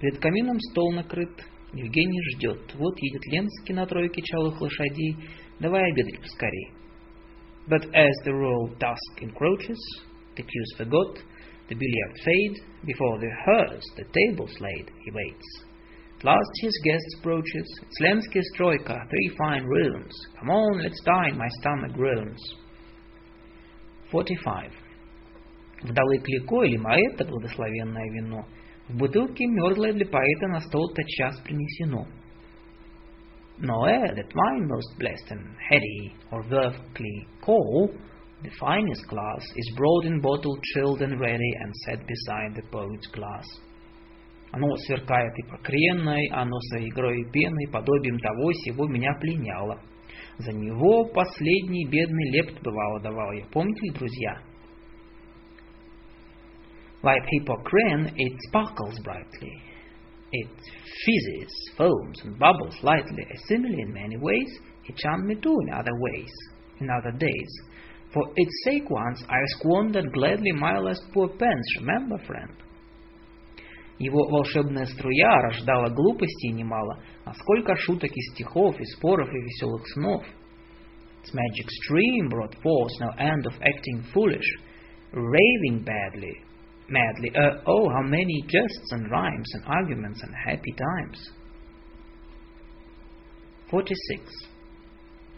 перед 0.00 0.18
камином 0.18 0.58
стол 0.60 0.92
накрыт, 0.92 1.44
Евгений 1.73 2.21
ждет. 2.33 2.73
Вот 2.75 2.97
едет 2.99 3.25
Ленский 3.27 3.73
на 3.73 3.85
тройке 3.85 4.21
чалых 4.21 4.59
лошадей, 4.59 5.15
давай 5.59 5.91
обедать 5.91 6.21
поскорей. 6.21 6.71
But 7.67 7.85
as 7.93 8.13
the 8.25 8.33
rural 8.33 8.69
dusk 8.79 9.21
encroaches, 9.21 9.77
the 10.35 10.43
cues 10.43 10.73
forgot, 10.77 11.19
the 11.67 11.75
billiard 11.75 12.17
fade, 12.25 12.57
before 12.83 13.19
the 13.19 13.29
hearse 13.45 13.85
the 13.95 14.05
table's 14.11 14.59
laid, 14.59 14.89
he 15.03 15.11
waits. 15.11 15.63
At 16.17 16.25
last 16.25 16.51
his 16.61 16.73
guest 16.83 17.05
approaches, 17.19 17.79
it's 17.83 18.01
Lensky's 18.01 18.51
troika, 18.57 18.97
three 19.09 19.31
fine 19.37 19.63
rooms. 19.63 20.13
Come 20.39 20.49
on, 20.49 20.81
let's 20.81 20.99
dine, 21.01 21.37
my 21.37 21.47
stomach 21.59 21.93
groans. 21.93 22.55
45. 24.11 24.71
Вдалы 25.83 26.17
Клико 26.17 26.63
или 26.63 26.77
Маэта 26.77 27.25
благословенное 27.25 28.09
вино, 28.11 28.45
в 28.89 28.97
бутылке 28.97 29.45
мерзлое 29.45 29.93
для 29.93 30.05
поэта 30.05 30.47
на 30.47 30.59
стол 30.59 30.91
тотчас 30.93 31.39
принесено. 31.41 32.05
Noé, 33.59 34.15
that 34.15 34.33
wine 34.33 34.67
most 34.67 34.97
blessed 34.97 35.31
and 35.31 35.45
heady, 35.69 36.13
or 36.31 36.41
worth 36.49 36.75
Cliquot, 36.95 37.91
the 38.41 38.49
finest 38.57 39.05
glass, 39.07 39.43
is 39.55 39.75
brought 39.75 40.05
in 40.05 40.21
bottle 40.21 40.57
chilled 40.73 41.01
and 41.01 41.19
ready 41.19 41.51
and 41.59 41.73
set 41.85 41.99
beside 42.07 42.55
the 42.55 42.63
poet's 42.71 43.07
glass. 43.13 43.45
Оно 44.51 44.75
сверкает 44.77 45.37
и 45.37 45.43
покренной, 45.43 46.27
оно 46.31 46.57
своей 46.71 46.89
игрой 46.89 47.21
и 47.21 47.31
пеной, 47.31 47.67
подобием 47.71 48.17
того 48.17 48.51
сего 48.53 48.87
меня 48.87 49.13
пленяло. 49.19 49.79
За 50.39 50.51
него 50.51 51.05
последний 51.05 51.85
бедный 51.85 52.31
лепт 52.31 52.59
бывало 52.63 52.99
давал 53.01 53.31
я. 53.33 53.45
Помните 53.51 53.87
ли, 53.87 53.91
друзья? 53.91 54.41
Like 57.02 57.22
hippocrene, 57.30 58.12
it 58.16 58.32
sparkles 58.48 58.98
brightly. 59.00 59.52
It 60.32 60.48
fizzes, 61.04 61.52
foams, 61.76 62.20
and 62.24 62.38
bubbles 62.38 62.76
lightly. 62.82 63.26
Similarly, 63.46 63.82
in 63.82 63.92
many 63.92 64.16
ways, 64.16 64.58
it 64.88 64.96
charmed 64.96 65.26
me 65.26 65.34
too 65.36 65.56
in 65.66 65.72
other 65.72 65.94
ways, 65.98 66.32
in 66.80 66.88
other 66.90 67.12
days. 67.16 67.60
For 68.12 68.22
its 68.36 68.64
sake 68.64 68.88
once 68.90 69.22
I 69.28 69.38
squandered 69.58 70.12
gladly 70.12 70.52
my 70.52 70.78
last 70.78 71.02
poor 71.12 71.28
pence, 71.28 71.76
remember, 71.80 72.18
friend? 72.26 72.52
Его 73.98 74.28
волшебная 74.28 74.86
струя 74.86 75.40
рождала 75.42 75.88
глупостей 75.90 76.50
немало, 76.50 77.00
а 77.24 77.32
сколько 77.34 77.76
шуток 77.76 78.10
и 78.12 78.20
стихов, 78.32 78.80
и 78.80 78.84
споров, 78.86 79.28
и 79.28 79.38
веселых 79.38 79.86
снов. 79.88 80.24
Its 81.22 81.32
magic 81.32 81.70
stream 81.70 82.28
brought 82.28 82.54
forth 82.62 82.90
no 83.00 83.10
end 83.18 83.46
of 83.46 83.54
acting 83.62 84.02
foolish, 84.12 84.58
raving 85.12 85.84
badly, 85.84 86.42
madly. 86.89 87.31
Uh, 87.35 87.61
oh, 87.65 87.89
how 87.89 88.01
many 88.01 88.43
jests 88.47 88.91
and 88.91 89.09
rhymes 89.11 89.47
and 89.53 89.63
arguments 89.65 90.21
and 90.23 90.33
happy 90.45 90.73
times. 90.73 91.31
46. 93.69 94.21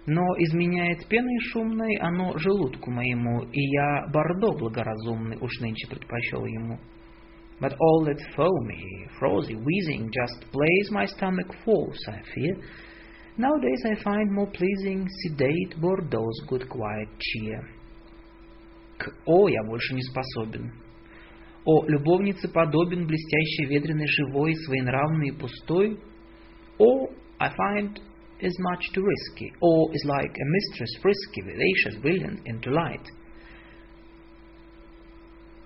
Но 0.08 0.24
изменяет 0.40 1.08
пеной 1.08 1.40
шумной 1.52 1.96
оно 1.98 2.36
желудку 2.38 2.90
моему, 2.90 3.44
и 3.52 3.62
я 3.62 4.08
бордо 4.12 4.52
благоразумный 4.58 5.38
уж 5.40 5.60
нынче 5.60 5.88
предпочел 5.88 6.46
ему. 6.46 6.80
But 7.60 7.76
all 7.80 8.06
that 8.06 8.20
foamy, 8.36 9.08
frothy 9.20 9.56
wheezing 9.56 10.10
just 10.10 10.52
plays 10.52 10.90
my 10.90 11.06
stomach 11.06 11.54
false, 11.64 12.08
I 12.08 12.24
fear. 12.34 12.58
Nowadays 13.38 13.84
I 13.86 13.96
find 14.02 14.32
more 14.32 14.48
pleasing 14.48 15.08
sedate 15.08 15.80
Bordeaux's 15.80 16.44
good 16.48 16.68
quiet 16.68 17.10
cheer. 17.20 17.62
К 18.98 19.14
«О» 19.26 19.48
я 19.48 19.64
больше 19.64 19.94
не 19.94 20.02
способен. 20.02 20.72
О, 21.64 21.86
любовнице 21.86 22.48
подобен 22.48 23.06
блестящий, 23.06 23.66
ветреный, 23.66 24.08
живой, 24.08 24.56
своенравный 24.56 25.30
и 25.30 25.38
пустой. 25.38 26.00
О, 26.80 27.08
I 27.40 27.50
find 27.50 28.00
is 28.40 28.54
much 28.60 28.92
too 28.94 29.04
risky. 29.04 29.52
Or 29.62 29.92
is 29.94 30.04
like 30.06 30.34
a 30.36 30.46
mistress 30.46 31.02
frisky, 31.02 31.42
vivacious, 31.44 32.02
brilliant, 32.02 32.40
and 32.48 32.62
delight. 32.62 33.06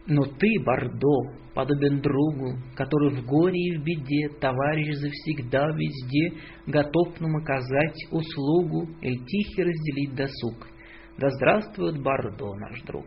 Но 0.08 0.24
ты, 0.24 0.48
Бордо, 0.64 1.34
подобен 1.56 2.02
другу, 2.02 2.60
который 2.76 3.16
в 3.16 3.26
горе 3.26 3.58
и 3.58 3.78
в 3.78 3.84
беде, 3.84 4.30
товарищ 4.40 4.94
завсегда 4.98 5.68
везде, 5.70 6.42
готов 6.68 7.20
нам 7.22 7.38
оказать 7.38 7.98
услугу 8.12 8.88
или 9.02 9.18
тихий 9.26 9.64
разделить 9.64 10.14
досуг. 10.14 10.68
Да 11.18 11.30
здравствует 11.30 12.04
Бордо, 12.04 12.54
наш 12.56 12.82
друг. 12.84 13.06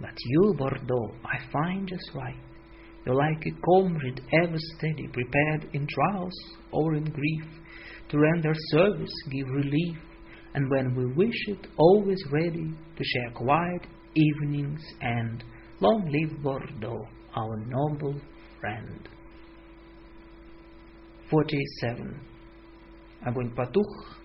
But 0.00 0.14
you, 0.26 0.54
Bordeaux, 0.56 1.14
I 1.24 1.38
find 1.50 1.88
just 1.88 2.10
right. 2.14 2.36
You're 3.04 3.14
like 3.14 3.46
a 3.46 3.60
comrade 3.64 4.20
ever 4.32 4.58
steady, 4.76 5.06
prepared 5.08 5.68
in 5.72 5.86
trials 5.86 6.34
or 6.72 6.94
in 6.94 7.04
grief, 7.04 7.44
to 8.10 8.18
render 8.18 8.52
service, 8.70 9.12
give 9.30 9.48
relief, 9.48 9.96
and 10.54 10.70
when 10.70 10.94
we 10.94 11.06
wish 11.14 11.48
it, 11.48 11.66
always 11.76 12.22
ready 12.30 12.72
to 12.96 13.04
share 13.04 13.30
quiet 13.34 13.86
evenings 14.14 14.80
and 15.00 15.44
long 15.80 16.10
live 16.10 16.42
Bordeaux, 16.42 17.06
our 17.36 17.56
noble 17.66 18.20
friend. 18.60 19.08
47. 21.30 22.20
Огонь 23.26 23.54
потух, 23.54 24.18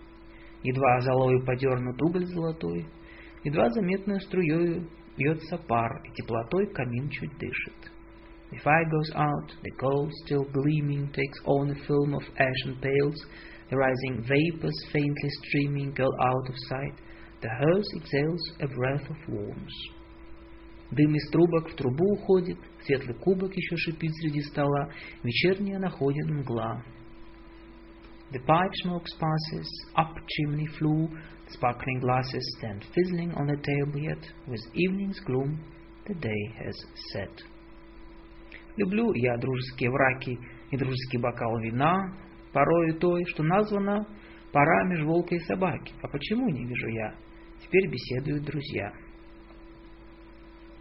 едва 0.64 1.02
золою 1.02 1.44
подернут 1.46 2.02
уголь 2.02 2.26
золотой, 2.28 2.86
едва 3.44 3.70
заметную 3.70 4.20
струею 4.22 4.88
бьется 5.18 5.58
пар, 5.58 6.02
и 6.06 6.14
теплотой 6.16 6.68
камин 6.74 7.10
чуть 7.10 7.38
дышит. 7.38 7.92
The 8.52 8.60
fire 8.60 8.86
goes 8.90 9.16
out, 9.16 9.50
the 9.64 9.72
coal 9.80 10.10
still 10.26 10.44
gleaming 10.52 11.10
takes 11.14 11.40
on 11.46 11.72
a 11.72 11.76
film 11.88 12.14
of 12.14 12.24
ashen 12.38 12.78
pales, 12.82 13.26
the 13.70 13.78
rising 13.78 14.22
vapors 14.24 14.86
faintly 14.92 15.30
streaming 15.46 15.94
go 15.94 16.08
out 16.20 16.50
of 16.50 16.56
sight, 16.68 16.96
the 17.42 17.48
hearse 17.48 17.88
exhales 17.96 18.52
a 18.60 18.68
breath 18.68 19.10
of 19.10 19.18
warmth. 19.30 19.70
Дым 20.92 21.16
из 21.16 21.30
трубок 21.32 21.70
в 21.70 21.76
трубу 21.76 22.16
уходит, 22.16 22.58
светлый 22.84 23.16
кубок 23.16 23.56
еще 23.56 23.78
шипит 23.78 24.12
среди 24.16 24.42
стола, 24.42 24.92
вечерняя 25.24 25.80
находит 25.80 26.30
мгла. 26.30 26.84
The 28.34 28.40
pipe 28.46 28.72
smoke 28.84 29.06
passes, 29.20 29.68
up 29.96 30.16
chimney 30.28 30.68
flue, 30.78 31.08
the 31.08 31.35
sparkling 31.50 32.00
glasses 32.00 32.56
stand 32.58 32.86
fizzling 32.94 33.34
on 33.36 33.48
the 33.48 33.58
table 33.58 34.00
yet, 34.00 34.24
with 34.48 34.62
evening's 34.74 35.20
gloom 35.22 35.60
the 36.08 36.14
day 36.16 36.54
has 36.64 36.76
set. 37.14 37.32
Люблю 38.78 39.14
я 39.14 39.38
дружеские 39.38 39.90
враки 39.90 40.40
и 40.72 40.78
дружеский 40.78 41.20
бокал 41.20 41.60
вина, 41.60 42.18
порою 42.54 42.96
той, 43.00 43.26
что 43.26 43.44
названо 43.44 44.08
пора 44.52 44.84
меж 44.86 45.04
волка 45.04 45.36
и 45.36 45.40
собаки. 45.40 45.94
А 46.02 46.08
почему 46.08 46.50
не 46.50 46.66
вижу 46.66 46.88
я? 46.88 47.14
Теперь 47.62 47.90
беседуют 47.90 48.46
друзья. 48.46 48.92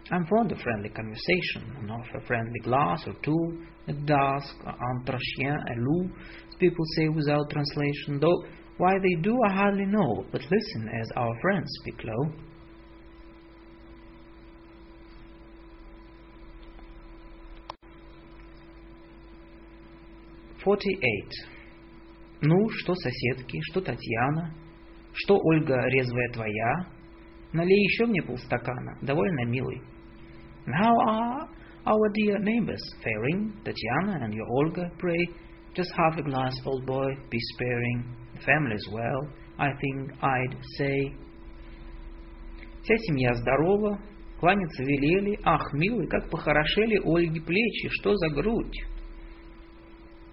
I'm 0.09 0.25
fond 0.27 0.51
of 0.51 0.59
friendly 0.59 0.89
conversation, 0.89 1.63
and 1.79 1.89
of 1.89 2.05
a 2.15 2.19
friendly 2.25 2.59
glass 2.63 3.07
or 3.07 3.13
two, 3.21 3.61
at 3.87 3.95
dusk, 4.05 4.55
entre 4.65 5.17
chien 5.19 5.55
et 5.69 5.77
loup, 5.77 6.11
as 6.49 6.55
people 6.59 6.83
say 6.95 7.07
without 7.07 7.49
translation, 7.49 8.19
though 8.19 8.43
why 8.77 8.93
they 9.01 9.21
do 9.21 9.37
I 9.47 9.53
hardly 9.53 9.85
know, 9.85 10.25
but 10.31 10.41
listen 10.41 10.89
as 10.89 11.07
our 11.15 11.39
friends 11.41 11.69
speak 11.81 12.03
low. 12.03 12.31
Forty-eight. 20.63 21.31
Ну, 22.41 22.69
что 22.69 22.93
соседки, 22.95 23.59
что 23.71 23.81
Татьяна, 23.81 24.53
что 25.13 25.37
Ольга 25.37 25.75
резвая 25.87 26.29
твоя, 26.33 26.87
налей 27.51 27.83
еще 27.83 28.05
мне 28.05 28.21
полстакана, 28.21 28.97
довольно 29.01 29.45
милый. 29.45 29.81
How 30.67 30.93
are 31.07 31.49
our 31.85 32.09
dear 32.13 32.37
neighbors 32.39 32.81
faring, 33.03 33.53
Tatiana 33.63 34.23
and 34.23 34.33
your 34.33 34.47
Olga, 34.47 34.91
pray? 34.99 35.27
Just 35.73 35.91
half 35.97 36.17
a 36.19 36.21
glass, 36.21 36.53
old 36.65 36.85
boy, 36.85 37.09
be 37.29 37.39
sparing. 37.53 38.05
The 38.36 38.42
family's 38.44 38.86
well, 38.92 39.28
I 39.58 39.70
think 39.80 40.12
I'd 40.22 40.56
say. 40.76 41.12
Вся 42.82 42.96
семья 42.98 43.32
здорова, 43.34 43.98
кланяться 44.38 44.84
велели. 44.84 45.38
Ах, 45.42 45.72
милый, 45.72 46.06
как 46.06 46.28
похорошели 46.28 47.00
Ольги 47.02 47.40
плечи, 47.40 47.88
что 47.90 48.14
за 48.14 48.28
грудь? 48.34 48.84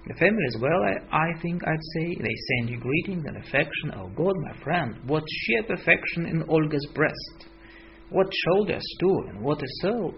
The 0.06 0.16
family 0.16 0.46
is 0.48 0.60
well, 0.60 0.84
I, 0.84 1.30
I 1.30 1.42
think 1.42 1.64
I'd 1.66 1.84
say. 1.96 2.16
They 2.16 2.36
send 2.58 2.70
you 2.70 2.78
greetings 2.78 3.24
and 3.26 3.38
affection. 3.38 3.94
Oh 3.96 4.10
God, 4.10 4.36
my 4.38 4.54
friend, 4.62 4.96
what 5.08 5.24
sheer 5.26 5.64
perfection 5.64 6.26
in 6.26 6.44
Olga's 6.50 6.86
breast! 6.94 7.48
What 8.10 8.28
shoulders 8.46 8.84
too, 9.00 9.18
and 9.30 9.42
what 9.42 9.64
a 9.64 9.68
soul! 9.82 10.14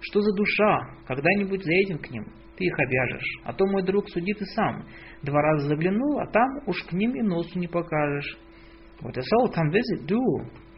Что 0.00 0.20
за 0.20 0.32
душа? 0.32 0.80
Когда-нибудь 1.06 1.62
заедем 1.64 1.98
к 1.98 2.10
ним? 2.10 2.24
Ты 2.56 2.64
их 2.64 2.78
обяжешь. 2.78 3.40
А 3.44 3.52
то 3.52 3.66
мой 3.66 3.82
друг 3.82 4.08
суди 4.08 4.32
ты 4.32 4.44
сам. 4.46 4.86
Два 5.22 5.40
раза 5.40 5.68
заглянул, 5.68 6.20
а 6.20 6.26
там 6.26 6.48
уж 6.66 6.82
к 6.84 6.92
ним 6.92 7.14
и 7.16 7.22
носу 7.22 7.58
не 7.58 7.66
покажешь. 7.66 8.38
What 9.02 9.16
a 9.16 9.22
soul 9.22 9.52
come 9.52 9.70
visit, 9.70 10.06
do. 10.06 10.20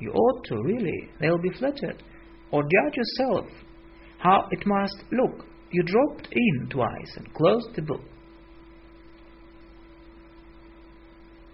You 0.01 0.13
ought 0.13 0.45
to, 0.45 0.57
really. 0.63 1.11
They'll 1.21 1.41
be 1.41 1.51
flattered. 1.51 2.03
Or 2.51 2.63
judge 2.63 2.97
yourself. 2.97 3.47
How 4.19 4.49
it 4.51 4.65
must 4.67 5.05
look. 5.13 5.47
You 5.71 5.83
dropped 5.83 6.29
in 6.31 6.69
twice 6.71 7.17
and 7.17 7.33
closed 7.35 7.75
the 7.75 7.83
book. 7.83 8.03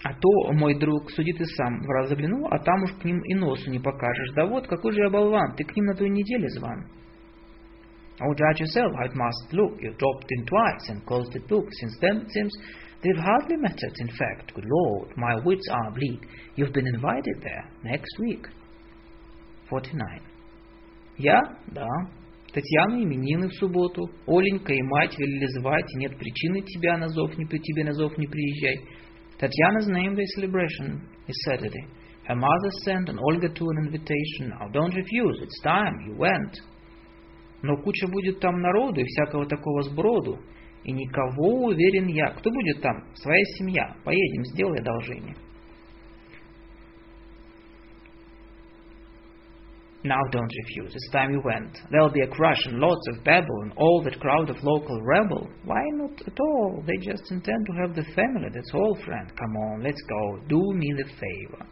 А 0.05 0.15
то, 0.15 0.53
мой 0.53 0.75
друг, 0.75 1.11
суди 1.13 1.33
ты 1.33 1.45
сам, 1.47 1.81
в 1.81 1.89
раз 1.89 2.09
заглянул, 2.09 2.49
а 2.51 2.59
там 2.59 2.83
уж 2.83 2.93
к 2.95 3.05
ним 3.05 3.21
и 3.21 3.35
носу 3.35 3.71
не 3.71 3.79
покажешь. 3.79 4.33
Да 4.35 4.47
вот, 4.47 4.67
какой 4.67 4.93
же 4.93 5.01
я 5.01 5.11
болван, 5.11 5.55
ты 5.55 5.63
к 5.65 5.77
ним 5.77 5.87
на 5.87 5.95
той 5.95 6.11
неделе 6.11 6.49
зван. 6.49 6.89
Oh, 8.22 8.34
judge 8.34 8.62
yourself 8.62 8.94
how 8.98 9.06
it 9.06 9.16
must 9.16 9.54
look. 9.54 9.80
You 9.80 9.94
dropped 9.94 10.26
in 10.30 10.46
twice 10.46 10.90
and 10.90 11.06
closed 11.06 11.34
the 11.34 11.40
book. 11.40 11.66
Since 11.80 11.98
then, 12.02 12.18
it 12.26 12.32
seems 12.32 12.52
they've 13.04 13.24
hardly 13.24 13.58
mattered. 13.58 13.94
In 14.00 14.08
fact, 14.08 14.54
good 14.56 14.66
Lord, 14.66 15.16
my 15.16 15.36
wits 15.46 15.68
are 15.72 15.92
bleak. 15.92 16.22
You've 16.56 16.74
been 16.74 16.88
invited 16.88 17.42
there 17.44 17.70
next 17.84 18.18
week. 18.20 18.48
49. 19.70 20.22
Я? 21.18 21.42
Да. 21.68 21.88
Татьяна 22.54 23.04
именины 23.04 23.50
в 23.50 23.54
субботу. 23.54 24.10
Оленька 24.26 24.74
и 24.74 24.82
мать 24.82 25.18
велели 25.20 25.46
звать, 25.60 25.86
и 25.94 26.00
нет 26.00 26.18
причины 26.18 26.62
тебя 26.62 26.98
на 26.98 27.10
зов 27.10 27.38
не, 27.38 27.46
тебе 27.46 27.84
на 27.84 27.94
зов 27.94 28.18
не 28.18 28.26
приезжай. 28.26 28.80
Tatiana's 29.40 29.88
name 29.88 30.16
day 30.16 30.26
celebration 30.36 31.02
is 31.28 31.36
Saturday. 31.46 31.86
Her 32.28 32.36
mother 32.36 32.72
sent 32.84 33.10
and 33.10 33.20
Olga 33.20 33.50
to 33.50 33.66
an 33.70 33.86
invitation. 33.86 34.50
Now 34.50 34.68
don't 34.70 34.96
refuse, 34.96 35.40
it's 35.42 35.62
time, 35.62 35.94
you 36.08 36.16
went. 36.18 36.58
Но 37.63 37.77
куча 37.77 38.09
будет 38.09 38.41
там 38.41 38.61
народу 38.61 39.01
и 39.01 39.05
всякого 39.05 39.47
такого 39.47 39.83
сброду, 39.83 40.39
и 40.85 40.93
никого, 40.93 41.67
уверен 41.67 42.09
я. 42.09 42.31
Кто 42.31 42.51
будет 42.51 42.83
там? 42.83 43.05
Своя 43.15 43.45
семья. 43.57 43.97
Поедем, 44.05 44.45
сделай 44.47 44.81
одолжение. 44.81 45.37
Now 50.05 50.21
don't 50.33 50.51
refuse, 50.65 50.93
it's 50.93 51.11
time 51.13 51.31
you 51.31 51.41
went. 51.45 51.79
There'll 51.93 52.11
be 52.11 52.23
a 52.23 52.27
crush 52.27 52.67
and 52.67 52.81
lots 52.81 53.07
of 53.13 53.23
babble 53.23 53.63
and 53.63 53.73
all 53.77 54.03
that 54.03 54.19
crowd 54.19 54.51
of 54.51 54.57
local 54.65 55.01
rebel. 55.01 55.49
Why 55.65 55.81
not 55.93 56.21
at 56.27 56.41
all? 56.41 56.83
They 56.85 56.97
just 56.97 57.31
intend 57.31 57.67
to 57.67 57.73
have 57.83 57.95
the 57.95 58.03
family, 58.13 58.49
that's 58.53 58.73
all, 58.75 58.99
friend. 59.05 59.31
Come 59.39 59.57
on, 59.57 59.85
let's 59.85 60.03
go. 60.09 60.41
Do 60.49 60.61
me 60.75 60.93
the 60.97 61.05
favor. 61.05 61.67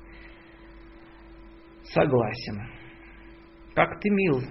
Согласен. 1.92 2.70
Как 3.74 4.00
ты 4.00 4.10
мил. 4.10 4.42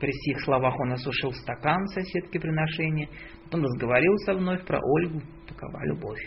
При 0.00 0.12
сих 0.12 0.40
словах 0.44 0.78
он 0.78 0.92
осушил 0.92 1.32
стакан 1.32 1.84
соседки 1.88 2.38
приношения, 2.38 3.08
потом 3.44 3.64
разговорил 3.64 4.16
со 4.18 4.34
мной 4.34 4.58
про 4.58 4.78
Ольгу. 4.78 5.22
Такова 5.46 5.84
любовь. 5.86 6.20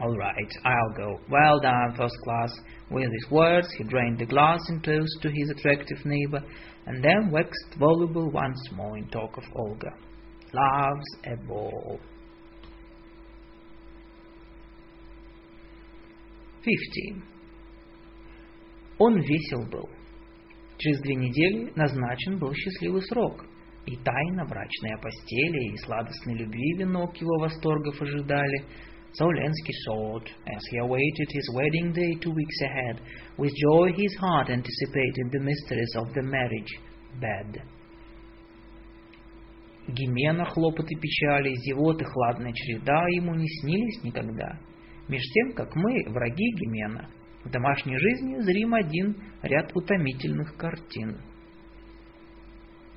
All 0.00 0.16
right, 0.16 0.52
I'll 0.64 0.96
go. 0.96 1.18
Well 1.28 1.60
done, 1.60 1.96
first 1.96 2.16
class. 2.22 2.52
With 2.88 3.10
these 3.10 3.30
words, 3.30 3.68
he 3.76 3.84
drained 3.84 4.18
the 4.18 4.26
glass 4.26 4.60
in 4.68 4.80
toast 4.80 5.22
to 5.22 5.28
his 5.28 5.50
attractive 5.50 6.04
neighbor, 6.04 6.40
and 6.86 7.02
then 7.02 7.30
waxed 7.32 7.74
voluble 7.78 8.30
once 8.30 8.60
more 8.72 8.96
in 8.96 9.08
talk 9.08 9.36
of 9.36 9.44
Olga. 9.54 9.90
Loves 10.52 11.04
a 11.26 11.36
ball. 11.46 11.98
15. 16.62 17.22
Он 18.98 19.20
весел 19.20 19.66
был. 19.70 19.88
Через 20.78 21.00
две 21.00 21.14
недели 21.14 21.72
назначен 21.76 22.38
был 22.38 22.54
счастливый 22.54 23.02
срок, 23.02 23.44
и 23.86 23.96
тайна 23.96 24.44
брачная 24.46 24.96
постели 24.98 25.72
и 25.72 25.76
сладостной 25.78 26.36
любви 26.36 26.78
венок 26.78 27.16
его 27.16 27.38
восторгов 27.38 28.00
ожидали– 28.00 28.64
So 29.14 29.24
Lenski 29.24 29.72
thought, 29.86 30.28
as 30.46 30.62
he 30.70 30.78
awaited 30.78 31.28
his 31.30 31.50
wedding 31.54 31.92
day 31.92 32.14
two 32.20 32.30
weeks 32.30 32.60
ahead, 32.62 33.00
with 33.38 33.52
joy 33.56 33.92
his 33.92 34.14
heart 34.20 34.50
anticipated 34.50 35.32
the 35.32 35.40
mysteries 35.40 35.92
of 35.96 36.12
the 36.14 36.22
marriage 36.22 36.78
bed. 37.18 37.62
Гимена, 39.88 40.44
хлопоты 40.44 40.94
печали, 40.94 41.54
зевоты, 41.54 42.04
хладная 42.04 42.52
череда 42.52 43.02
ему 43.16 43.34
не 43.34 43.48
снились 43.48 44.04
никогда. 44.04 44.60
Меж 45.08 45.22
тем, 45.32 45.54
как 45.54 45.74
мы, 45.74 46.04
враги 46.08 46.52
Гимена, 46.52 47.08
в 47.47 47.49
домашней 47.49 47.97
жизни 47.97 48.39
зрим 48.39 48.73
один 48.73 49.15
ряд 49.41 49.75
утомительных 49.75 50.55
картин 50.57 51.19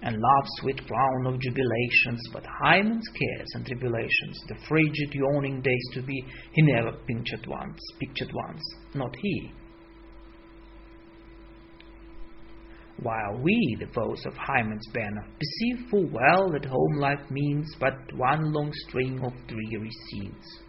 and 0.02 0.14
love's 0.14 0.50
sweet 0.60 0.86
crown 0.86 1.26
of 1.26 1.40
jubilations, 1.40 2.20
but 2.32 2.44
Hymen's 2.62 3.08
cares 3.08 3.48
and 3.54 3.66
tribulations, 3.66 4.38
the 4.46 4.54
frigid 4.68 5.12
yawning 5.14 5.62
days 5.62 5.88
to 5.94 6.02
be, 6.02 6.22
he 6.52 6.62
never 6.62 6.92
pictured 7.06 7.46
once, 7.46 7.80
pictured 7.98 8.30
once, 8.32 8.62
not 8.94 9.16
he. 9.16 9.50
while 13.02 13.38
we, 13.42 13.76
the 13.78 13.92
foes 13.92 14.24
of 14.24 14.32
Hymen's 14.34 14.86
banner, 14.92 15.24
perceive 15.38 15.88
full 15.90 16.08
well 16.10 16.50
that 16.50 16.64
home 16.64 16.96
life 16.96 17.30
means 17.30 17.74
but 17.78 17.94
one 18.14 18.52
long 18.52 18.72
string 18.88 19.20
of 19.22 19.32
dreary 19.46 19.90
scenes. 20.08 20.60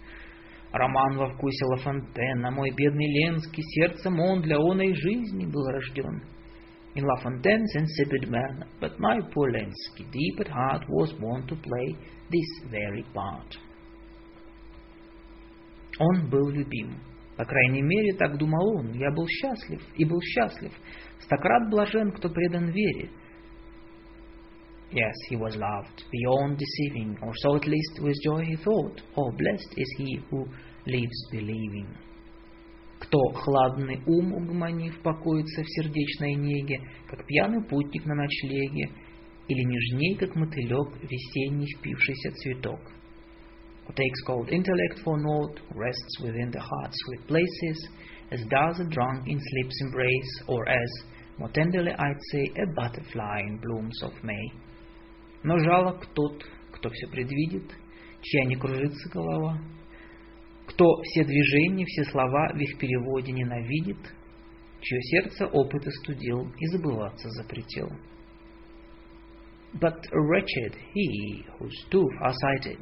Роман 0.72 1.18
во 1.18 1.28
вкусе 1.28 1.66
Ла 1.66 1.76
Фонтена, 1.76 2.50
мой 2.50 2.70
бедный 2.70 3.06
Ленский, 3.06 3.62
сердцем 3.62 4.18
он 4.18 4.40
для 4.40 4.56
оной 4.56 4.94
жизни 4.94 5.44
был 5.46 5.66
рожден. 5.66 6.22
In 6.94 7.04
La 7.04 7.16
Fontaine's 7.22 7.74
insipid 7.74 8.28
manner, 8.28 8.66
but 8.80 8.98
my 8.98 9.18
poor 9.32 9.50
Lenski, 9.50 10.04
deep 10.10 10.40
at 10.40 10.48
heart, 10.48 10.82
was 10.88 11.12
born 11.18 11.46
to 11.46 11.56
play 11.56 11.96
this 12.30 12.70
very 12.70 13.04
part. 13.14 13.58
Он 15.98 16.28
был 16.28 16.48
любим. 16.50 16.96
По 17.36 17.44
крайней 17.44 17.82
мере, 17.82 18.14
так 18.14 18.36
думал 18.36 18.78
он. 18.78 18.92
Я 18.92 19.10
был 19.10 19.26
счастлив 19.26 19.80
и 19.96 20.04
был 20.04 20.20
счастлив. 20.20 20.72
Стократ 21.20 21.70
блажен, 21.70 22.12
кто 22.12 22.28
предан 22.28 22.70
вере. 22.70 23.10
Yes, 24.91 25.13
he 25.27 25.35
was 25.35 25.55
loved 25.55 26.03
beyond 26.11 26.57
deceiving, 26.57 27.17
or 27.21 27.33
so 27.35 27.57
at 27.57 27.67
least 27.67 27.99
with 28.01 28.15
joy 28.23 28.41
he 28.45 28.55
thought. 28.55 29.01
Oh, 29.17 29.31
blessed 29.31 29.73
is 29.75 29.95
he 29.97 30.19
who 30.29 30.47
lives 30.85 31.27
believing. 31.29 31.87
Кто 32.99 33.19
хладный 33.33 34.01
ум 34.07 34.33
угомонив, 34.33 35.01
покоится 35.03 35.61
в 35.61 35.67
сердечной 35.67 36.35
неге, 36.35 36.79
как 37.09 37.27
пьяный 37.27 37.63
путник 37.63 38.05
на 38.05 38.15
ночлеге, 38.15 38.89
или 39.47 39.63
нежней, 39.63 40.15
как 40.15 40.35
мотылек, 40.35 40.89
весенний 41.03 41.67
впившийся 41.77 42.31
цветок. 42.31 42.79
Who 43.87 43.93
takes 43.93 44.21
cold 44.25 44.49
intellect 44.49 44.99
for 45.03 45.17
naught, 45.17 45.59
rests 45.75 46.19
within 46.21 46.49
the 46.51 46.59
heart's 46.59 46.97
sweet 47.05 47.27
places, 47.27 47.89
as 48.31 48.41
does 48.49 48.79
a 48.79 48.89
drunk 48.89 49.27
in 49.27 49.39
sleep's 49.39 49.81
embrace, 49.81 50.43
or 50.47 50.67
as, 50.67 50.89
more 51.37 51.49
tenderly 51.49 51.91
I'd 51.91 52.21
say, 52.31 52.51
a 52.63 52.73
butterfly 52.73 53.41
in 53.47 53.57
blooms 53.57 54.01
of 54.01 54.11
May. 54.23 54.51
Но 55.42 55.58
жалок 55.58 56.06
тот, 56.14 56.44
кто 56.72 56.88
все 56.90 57.08
предвидит, 57.08 57.64
чья 58.20 58.44
не 58.44 58.54
кружится 58.56 59.08
голова, 59.08 59.58
кто 60.68 61.02
все 61.02 61.24
движения, 61.24 61.84
все 61.84 62.04
слова 62.04 62.52
в 62.54 62.58
их 62.58 62.78
переводе 62.78 63.32
ненавидит, 63.32 63.98
чье 64.80 65.02
сердце 65.02 65.46
опыт 65.46 65.86
остудил 65.86 66.48
и 66.58 66.66
забываться 66.66 67.28
запретил. 67.30 67.90
But 69.80 70.00
wretched 70.12 70.76
he 70.94 71.44
whose 71.58 71.74
too 71.90 72.06
far-sighted, 72.20 72.78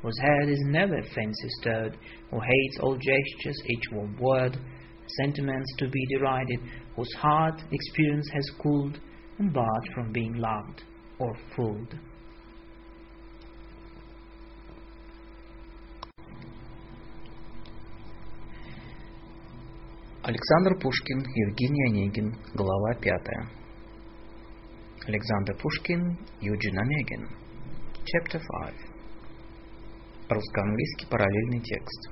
whose 0.00 0.18
head 0.20 0.48
is 0.48 0.60
never 0.68 1.02
fancy 1.14 1.48
stirred, 1.60 1.98
who 2.30 2.40
hates 2.40 2.78
all 2.80 2.96
gestures, 2.96 3.60
each 3.66 3.90
warm 3.92 4.16
word, 4.18 4.56
sentiments 5.18 5.74
to 5.78 5.88
be 5.88 6.06
derided, 6.06 6.60
whose 6.94 7.12
heart 7.14 7.60
experience 7.72 8.30
has 8.32 8.48
cooled 8.62 8.98
and 9.38 9.52
barred 9.52 9.88
from 9.92 10.12
being 10.12 10.34
loved 10.34 10.84
or 11.19 11.35
fooled. 11.55 11.95
Александр 20.23 20.79
Пушкин, 20.81 21.19
Евгений 21.19 21.83
Онегин, 21.89 22.35
глава 22.55 22.95
пятая. 22.95 23.47
Александр 25.07 25.55
Пушкин, 25.61 26.17
Юджин 26.41 26.79
Онегин. 26.79 27.29
Chapter 28.05 28.41
5. 28.63 28.73
Русско-английский 30.29 31.05
параллельный 31.11 31.61
текст. 31.61 32.09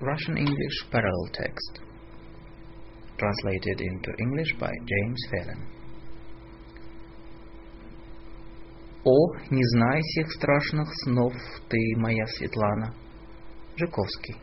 Russian-English 0.00 0.90
parallel 0.90 1.30
text. 1.32 1.80
Translated 3.16 3.80
into 3.80 4.10
English 4.18 4.54
by 4.58 4.70
James 4.84 5.20
Phelan. 5.30 5.77
О, 9.09 9.35
не 9.49 9.63
знай 9.73 10.01
всех 10.01 10.31
страшных 10.31 10.87
снов 11.03 11.33
ты, 11.67 11.79
моя 11.97 12.25
Светлана. 12.27 12.93
Жуковский. 13.75 14.35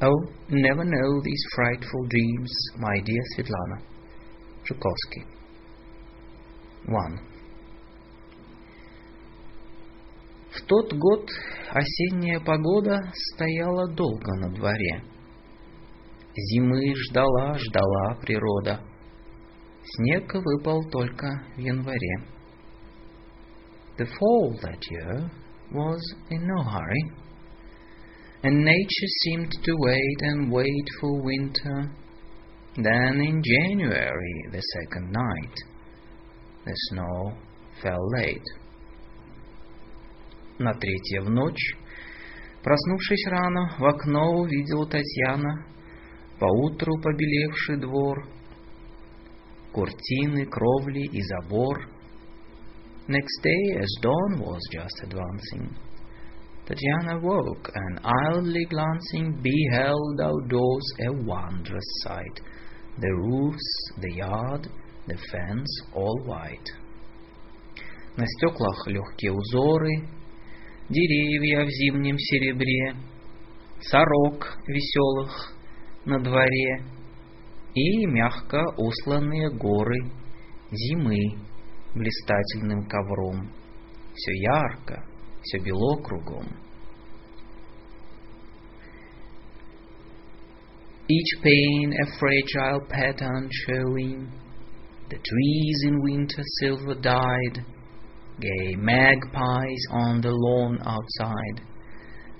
Oh, 0.00 0.12
never 0.50 0.84
know 0.84 1.20
these 1.22 1.44
frightful 1.56 2.06
dreams, 2.08 2.52
my 2.76 3.00
dear 3.00 3.22
Svetlana. 3.34 3.80
Zhukovsky. 4.64 5.24
1. 6.84 7.20
В 10.50 10.62
тот 10.66 10.92
год 10.92 11.30
осенняя 11.70 12.40
погода 12.40 12.98
стояла 13.14 13.88
долго 13.88 14.34
на 14.34 14.50
дворе. 14.54 15.02
Зимы 16.36 16.94
ждала, 16.94 17.54
ждала 17.58 18.14
природа. 18.20 18.80
Снег 19.84 20.34
выпал 20.34 20.84
только 20.90 21.44
в 21.56 21.58
январе. 21.58 22.37
The 23.97 24.05
fall 24.05 24.57
that 24.61 24.79
year 24.89 25.31
was 25.71 26.15
in 26.29 26.47
no 26.47 26.63
hurry. 26.63 27.23
and 28.43 28.65
nature 28.65 29.11
seemed 29.23 29.51
to 29.63 29.73
wait 29.77 30.17
and 30.19 30.51
wait 30.51 30.87
for 30.99 31.21
winter. 31.21 31.89
Then 32.75 33.21
in 33.21 33.41
January, 33.41 34.45
the 34.51 34.61
second 34.61 35.11
night, 35.11 35.55
the 36.65 36.73
snow 36.89 37.37
fell 37.81 38.05
late. 38.17 38.43
На 40.59 40.73
третье 40.73 41.21
в 41.21 41.29
ночь, 41.29 41.75
проснувшись 42.63 43.27
рано, 43.27 43.75
в 43.79 43.85
окно 43.85 44.41
увидела 44.41 44.87
Татьяна 44.89 45.65
поутру 46.37 46.99
побелевший 47.01 47.77
двор, 47.77 48.27
куртины, 49.71 50.45
кровли 50.45 51.07
и 51.11 51.21
забор. 51.21 51.87
Next 53.08 53.40
day, 53.42 53.78
as 53.80 53.88
dawn 54.02 54.38
was 54.38 54.60
just 54.70 55.00
advancing, 55.02 55.74
Tatiana 56.66 57.18
woke, 57.22 57.70
and 57.74 58.00
idly 58.04 58.66
glancing, 58.66 59.40
beheld 59.42 60.20
outdoors 60.20 60.92
a 61.00 61.12
wondrous 61.24 61.86
sight. 62.02 62.42
The 62.98 63.08
roofs, 63.08 63.92
the 64.02 64.12
yard, 64.12 64.68
the 65.06 65.16
fence, 65.32 65.82
all 65.94 66.20
white. 66.26 66.68
На 68.18 68.26
стеклах 68.26 68.86
легкие 68.86 69.32
узоры, 69.32 70.06
деревья 70.90 71.64
в 71.64 71.70
зимнем 71.70 72.18
серебре, 72.18 72.94
сорок 73.80 74.58
веселых 74.66 75.54
на 76.04 76.20
дворе 76.20 76.84
и 77.74 78.06
мягко 78.06 78.62
усланные 78.76 79.48
горы 79.50 80.10
зимы 80.70 81.47
блистательным 81.95 82.87
ковром. 82.87 83.49
Все 84.15 84.33
ярко, 84.33 85.03
все 85.41 85.59
бело 85.59 85.97
кругом. 86.01 86.47
Each 91.09 91.41
pane 91.43 91.93
a 91.93 92.05
fragile 92.17 92.79
pattern 92.89 93.49
showing, 93.67 94.31
the 95.09 95.17
trees 95.17 95.83
in 95.85 96.01
winter 96.01 96.41
silver 96.61 96.95
dyed, 96.95 97.65
gay 98.39 98.75
magpies 98.77 99.85
on 99.91 100.21
the 100.21 100.31
lawn 100.31 100.79
outside, 100.85 101.61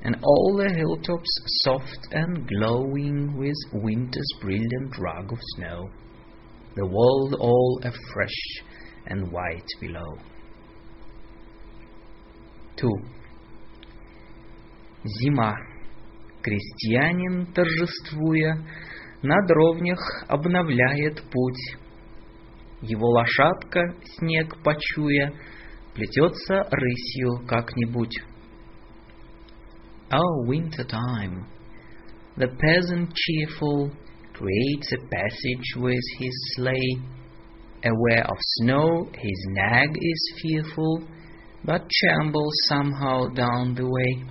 and 0.04 0.16
all 0.24 0.56
the 0.58 0.74
hilltops 0.74 1.30
soft 1.64 2.08
and 2.14 2.48
glowing 2.48 3.38
with 3.38 3.56
winter's 3.74 4.34
brilliant 4.42 4.98
rug 4.98 5.32
of 5.32 5.40
snow, 5.58 5.90
the 6.76 6.86
world 6.86 7.36
all 7.40 7.80
afresh 7.84 8.64
and 9.09 9.33
white 9.33 9.69
below. 9.81 10.19
2. 12.77 12.89
Зима. 15.05 15.55
Крестьянин, 16.43 17.47
торжествуя, 17.53 18.65
на 19.23 19.37
дровнях 19.47 19.99
обновляет 20.29 21.23
путь. 21.31 21.77
Его 22.81 23.09
лошадка, 23.09 23.95
снег 24.17 24.57
почуя, 24.63 25.33
плетется 25.95 26.69
рысью 26.71 27.45
как-нибудь. 27.49 28.17
Oh, 30.11 30.47
winter 30.47 30.87
time. 30.87 31.45
The 32.37 32.47
peasant 32.47 33.13
cheerful 33.15 33.91
creates 34.33 34.93
a 34.93 35.07
passage 35.11 35.77
with 35.77 36.05
his 36.21 36.55
sleigh. 36.55 37.18
Aware 37.84 38.24
of 38.24 38.38
snow, 38.60 39.10
his 39.14 39.46
nag 39.50 39.90
is 40.00 40.34
fearful, 40.42 41.04
but 41.66 41.82
shambles 41.92 42.54
somehow 42.70 43.28
down 43.36 43.76
the 43.76 43.86
way. 43.86 44.24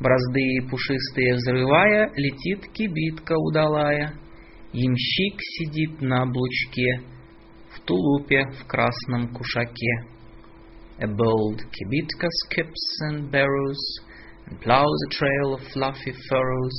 Бразды 0.00 0.62
пушистые 0.70 1.34
взрывая, 1.34 2.12
летит 2.14 2.70
кибитка 2.72 3.32
удалая. 3.36 4.14
Ямщик 4.72 5.40
сидит 5.40 6.00
на 6.00 6.22
облучке, 6.22 7.02
в 7.74 7.80
тулупе 7.80 8.44
в 8.44 8.66
красном 8.66 9.34
кушаке. 9.34 10.06
A 11.00 11.06
bold 11.06 11.60
kibitka 11.72 12.28
skips 12.44 13.00
and 13.10 13.30
barrows, 13.32 13.82
and 14.46 14.60
plows 14.60 14.98
a 15.08 15.10
trail 15.10 15.54
of 15.54 15.62
fluffy 15.72 16.12
furrows, 16.28 16.78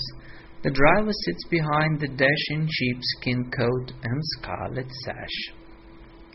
The 0.63 0.71
driver 0.71 1.11
sits 1.25 1.45
behind 1.49 1.99
the 1.99 2.09
dashing 2.09 2.67
sheepskin 2.69 3.49
coat 3.49 3.93
and 4.03 4.19
scarlet 4.37 4.91
sash. 5.05 5.55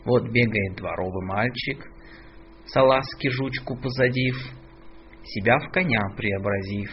Вот 0.03 0.23
бегает 0.31 0.75
дворовый 0.77 1.25
мальчик, 1.27 1.91
салазки 2.65 3.29
жучку 3.29 3.75
позадив, 3.75 4.35
себя 5.23 5.59
в 5.59 5.71
коня 5.71 6.01
преобразив. 6.17 6.89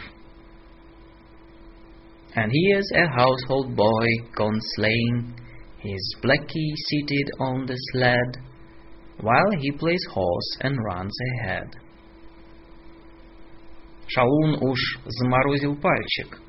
And 2.35 2.51
here's 2.51 2.91
a 2.95 3.07
household 3.07 3.75
boy 3.75 4.07
gone 4.35 4.59
sleighing, 4.75 5.35
his 5.77 6.15
blackie 6.23 6.75
seated 6.87 7.29
on 7.39 7.65
the 7.67 7.77
sled, 7.91 8.37
while 9.21 9.51
he 9.59 9.71
plays 9.71 10.03
horse 10.11 10.57
and 10.61 10.75
runs 10.83 11.15
ahead. 11.33 11.69
Шалун 14.07 14.57
уж 14.61 14.79
заморозил 15.05 15.75
пальчик. 15.75 16.39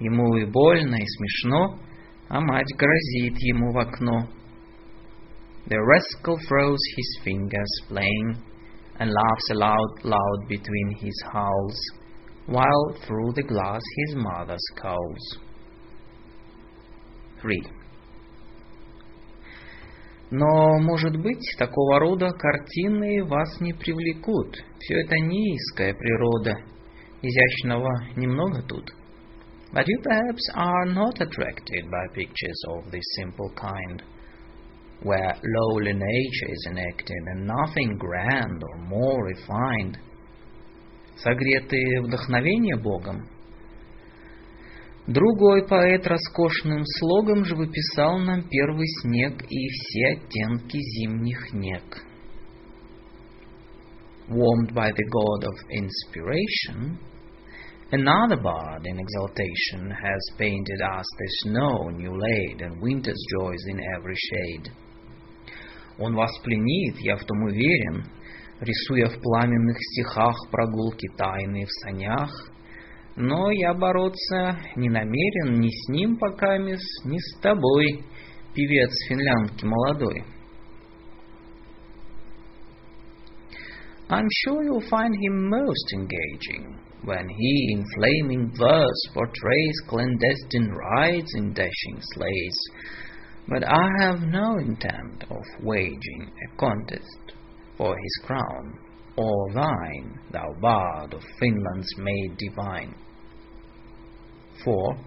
Ему 0.00 0.36
и 0.36 0.44
больно, 0.44 0.96
и 0.96 1.06
смешно, 1.06 1.78
а 2.28 2.40
мать 2.40 2.72
грозит 2.76 3.36
ему 3.38 3.72
в 3.72 3.78
окно. 3.78 4.28
The 5.66 5.76
rascal 5.76 6.38
throws 6.48 6.78
his 6.96 7.24
fingers 7.24 7.72
playing 7.88 8.36
and 8.98 9.10
laughs 9.10 9.50
aloud 9.50 10.04
loud 10.04 10.48
between 10.48 10.96
his 11.00 11.14
howls, 11.32 11.76
while 12.46 12.94
through 13.06 13.32
the 13.34 13.42
glass 13.42 13.82
his 14.06 14.14
mother 14.16 14.56
scowls. 14.72 15.40
3. 17.42 17.62
Но, 20.30 20.78
может 20.80 21.16
быть, 21.16 21.56
такого 21.58 21.98
рода 21.98 22.30
картины 22.30 23.24
вас 23.24 23.60
не 23.60 23.72
привлекут. 23.72 24.56
Все 24.78 25.00
это 25.00 25.16
низкая 25.16 25.94
природа. 25.94 26.58
Изящного 27.22 27.90
немного 28.16 28.62
тут. 28.62 28.92
But 29.73 29.87
you 29.87 29.99
perhaps 30.03 30.49
are 30.53 30.85
not 30.85 31.19
attracted 31.19 31.89
by 31.89 32.13
pictures 32.13 32.61
of 32.69 32.91
this 32.91 33.03
simple 33.15 33.51
kind, 33.55 34.03
where 35.01 35.35
lowly 35.43 35.93
nature 35.93 36.51
is 36.51 36.67
enacted 36.69 37.21
and 37.27 37.47
nothing 37.47 37.97
grand 37.97 38.61
or 38.61 38.77
more 38.85 39.25
refined. 39.25 39.97
Согреты 41.15 42.01
вдохновение 42.01 42.75
Богом, 42.77 43.27
Другой 45.07 45.67
поэт 45.67 46.07
роскошным 46.07 46.85
слогом 46.85 47.43
же 47.43 47.55
выписал 47.55 48.19
нам 48.19 48.47
первый 48.47 48.87
снег 49.01 49.33
и 49.49 49.67
все 49.67 50.13
оттенки 50.13 50.77
зимних 50.77 51.51
нег. 51.51 52.05
Warmed 54.29 54.73
by 54.73 54.89
the 54.89 55.05
god 55.11 55.43
of 55.43 55.55
inspiration, 55.69 56.97
another 57.92 58.36
bard 58.36 58.86
in 58.86 58.98
exaltation 58.98 59.90
has 59.90 60.20
painted 60.38 60.80
us 60.82 61.04
the 61.18 61.28
snow 61.42 61.88
new 61.90 62.16
laid 62.16 62.60
and 62.60 62.80
winter's 62.80 63.22
joys 63.38 63.64
in 63.68 63.80
every 63.96 64.16
shade. 64.16 64.72
Он 65.98 66.14
вас 66.14 66.30
пленит, 66.44 66.98
я 67.00 67.16
в 67.16 67.24
том 67.24 67.42
уверен, 67.42 68.04
рисуя 68.60 69.08
в 69.08 69.20
пламенных 69.20 69.76
стихах 69.78 70.36
прогулки 70.50 71.08
тайные 71.16 71.66
в 71.66 71.70
санях— 71.84 72.30
но 73.20 73.50
я 73.50 73.74
бороться 73.74 74.60
не 74.76 74.88
намерен 74.88 75.60
ни 75.60 75.68
с 75.68 75.88
ним 75.88 76.16
пока, 76.18 76.56
мисс, 76.56 76.80
ни 77.04 77.18
с 77.18 77.40
тобой, 77.40 78.04
певец 78.54 78.90
финлянки 79.08 79.64
молодой. 79.64 80.24
I'm 84.08 84.28
sure 84.44 84.62
you'll 84.62 84.88
find 84.88 85.14
him 85.16 85.50
most 85.50 85.92
engaging 85.92 86.87
when 87.03 87.27
he 87.27 87.73
in 87.73 87.83
flaming 87.95 88.51
verse 88.57 89.07
portrays 89.13 89.81
clandestine 89.87 90.69
rides 90.71 91.31
in 91.35 91.53
dashing 91.53 91.99
sleighs. 92.13 92.57
But 93.47 93.67
I 93.67 93.87
have 94.01 94.21
no 94.21 94.57
intent 94.57 95.23
of 95.29 95.43
waging 95.61 96.31
a 96.31 96.57
contest 96.57 97.33
for 97.77 97.95
his 97.95 98.25
crown 98.25 98.79
or 99.15 99.53
thine, 99.53 100.19
thou 100.31 100.53
bard 100.59 101.13
of 101.13 101.21
Finland's 101.39 101.97
maid 101.97 102.37
divine. 102.37 102.95
4. 104.63 104.97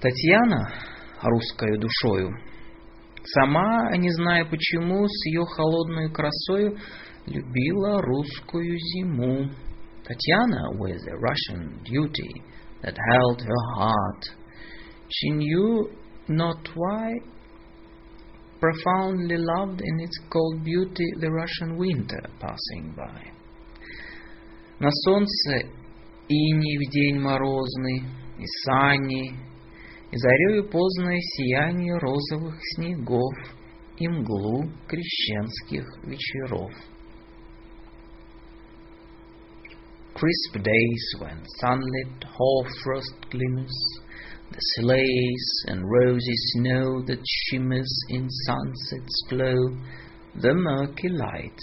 Татьяна, 0.00 0.72
русскою 1.22 1.78
душою, 1.78 2.36
сама, 3.24 3.96
не 3.96 4.10
зная 4.10 4.44
почему, 4.44 5.06
с 5.08 5.26
ее 5.26 5.44
холодной 5.46 6.10
красою 6.10 6.76
любила 7.25 8.01
русскую 8.01 8.77
зиму. 8.77 9.49
Татьяна, 10.03 10.71
with 10.77 11.01
a 11.07 11.17
Russian 11.17 11.79
duty 11.83 12.43
that 12.81 12.97
held 13.11 13.41
her 13.41 13.63
heart, 13.77 14.25
she 15.09 15.29
knew 15.29 15.89
not 16.27 16.67
why, 16.75 17.11
profoundly 18.59 19.37
loved 19.37 19.81
in 19.81 19.99
its 19.99 20.17
cold 20.29 20.63
beauty 20.63 21.05
the 21.19 21.29
Russian 21.31 21.77
winter 21.77 22.21
passing 22.39 22.93
by. 22.95 23.31
На 24.79 24.89
солнце 25.05 25.67
иней 26.27 26.77
в 26.77 26.91
день 26.91 27.19
морозный, 27.19 28.03
и 28.39 28.45
сани, 28.65 29.35
и 30.11 30.17
зарею 30.17 30.67
поздное 30.69 31.19
сияние 31.19 31.97
розовых 31.97 32.55
снегов 32.73 33.33
и 33.97 34.07
мглу 34.07 34.63
крещенских 34.87 35.85
вечеров. 36.03 36.71
Crisp 40.21 40.63
days 40.63 41.15
when 41.17 41.43
sunlit 41.59 42.23
hoarfrost 42.37 43.15
glimmers, 43.31 43.99
the 44.51 44.59
sleighs 44.75 45.63
and 45.65 45.81
rosy 45.83 46.35
snow 46.53 47.01
that 47.07 47.17
shimmers 47.25 47.91
in 48.09 48.29
sunset's 48.45 49.23
glow, 49.29 49.55
the 50.35 50.53
murky 50.53 51.09
light 51.09 51.59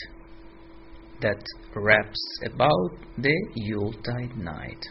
that 1.20 1.40
wraps 1.76 2.40
about 2.46 2.98
the 3.16 3.36
Yuletide 3.54 4.36
night. 4.36 4.84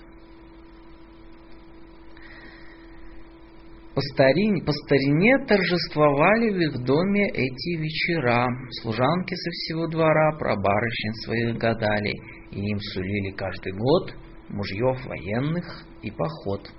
По 3.98 4.02
старине, 4.14 4.62
по 4.64 4.72
старине 4.74 5.40
торжествовали 5.48 6.52
в 6.52 6.60
их 6.60 6.86
доме 6.86 7.32
эти 7.34 7.82
вечера. 7.82 8.46
Служанки 8.84 9.34
со 9.34 9.50
всего 9.50 9.88
двора 9.88 10.38
про 10.38 10.56
барышень 10.56 11.14
своих 11.26 11.58
гадали, 11.58 12.14
и 12.52 12.60
им 12.60 12.80
сулили 12.80 13.32
каждый 13.32 13.74
год 13.74 14.14
мужьев 14.50 15.04
военных 15.04 15.84
и 16.04 16.12
поход. 16.12 16.70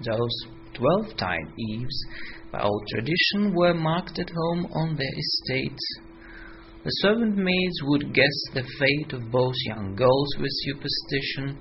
Those 0.00 0.48
twelve-tide 0.72 1.52
eves, 1.58 1.98
by 2.50 2.62
old 2.62 2.86
tradition, 2.88 3.52
were 3.52 3.74
marked 3.74 4.18
at 4.18 4.30
home 4.30 4.64
on 4.72 4.96
their 4.96 5.14
estates 5.18 6.00
The 6.82 6.90
servant 7.02 7.36
maids 7.36 7.82
would 7.82 8.14
guess 8.14 8.36
the 8.54 8.64
fate 8.78 9.12
of 9.12 9.30
both 9.30 9.54
young 9.66 9.96
girls 9.96 10.34
with 10.40 10.50
superstition. 10.64 11.58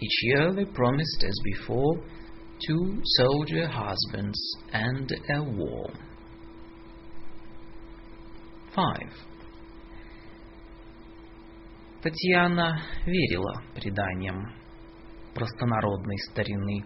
Each 0.00 0.22
year 0.22 0.54
they 0.54 0.64
promised, 0.64 1.22
as 1.22 1.38
before, 1.44 2.00
two 2.65 3.01
soldier 3.03 3.67
husbands 3.67 4.39
and 4.71 5.11
a 5.35 5.43
war. 5.43 5.89
5. 8.75 8.85
Татьяна 12.01 12.81
верила 13.05 13.61
преданиям 13.75 14.55
простонародной 15.33 16.17
старины, 16.29 16.83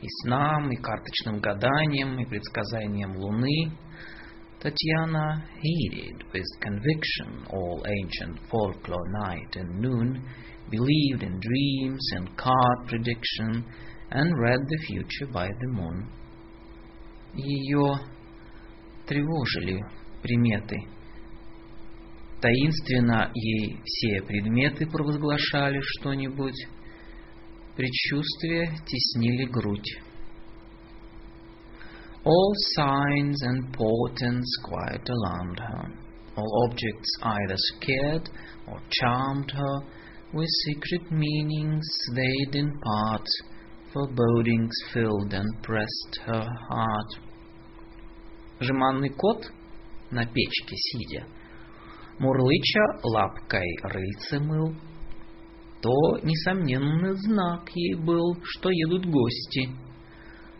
и 0.00 0.08
снам, 0.22 0.70
и 0.70 0.76
карточным 0.76 1.40
гаданиям, 1.40 2.18
и 2.20 2.24
предсказаниям 2.26 3.16
луны, 3.16 3.72
Tatiana 4.62 5.42
heeded 5.60 6.22
with 6.32 6.46
conviction 6.60 7.44
all 7.50 7.84
ancient 7.84 8.38
folklore 8.48 9.10
night 9.24 9.56
and 9.56 9.80
noon, 9.80 10.24
believed 10.70 11.24
in 11.24 11.40
dreams 11.40 12.10
and 12.14 12.36
card 12.36 12.86
prediction, 12.86 13.64
and 14.11 14.37
read 14.39 14.59
the 14.67 14.77
future 14.87 15.31
by 15.31 15.47
the 15.47 15.67
moon. 15.67 16.07
Ее 17.33 17.99
тревожили 19.05 19.83
приметы. 20.21 20.77
Таинственно 22.41 23.31
ей 23.33 23.81
все 23.83 24.21
предметы 24.21 24.85
провозглашали 24.85 25.79
что-нибудь. 25.81 26.67
Предчувствия 27.75 28.71
теснили 28.85 29.45
грудь. 29.45 30.01
All 32.23 32.53
signs 32.75 33.41
and 33.43 33.71
portents 33.73 34.51
quite 34.63 35.07
alarmed 35.07 35.59
her. 35.59 36.07
All 36.35 36.69
objects 36.69 37.09
either 37.23 37.55
scared 37.55 38.29
or 38.67 38.81
charmed 38.89 39.49
her 39.51 39.79
with 40.33 40.47
secret 40.65 41.09
meanings 41.11 41.87
they'd 42.13 42.55
impart. 42.55 43.25
Forebodings 43.93 44.75
filled 44.93 45.33
and 45.33 45.63
pressed 45.63 46.19
her 46.25 46.45
heart. 46.69 47.21
Жеманный 48.59 49.09
кот, 49.09 49.51
на 50.11 50.25
печке 50.25 50.75
сидя, 50.75 51.25
Мурлыча 52.19 52.99
лапкой 53.03 53.77
рыльце 53.83 54.39
мыл. 54.39 54.75
то, 55.81 56.17
несомненный 56.23 57.15
знак 57.15 57.69
ей 57.75 57.95
был, 57.95 58.35
что 58.43 58.69
едут 58.71 59.05
гости. 59.05 59.69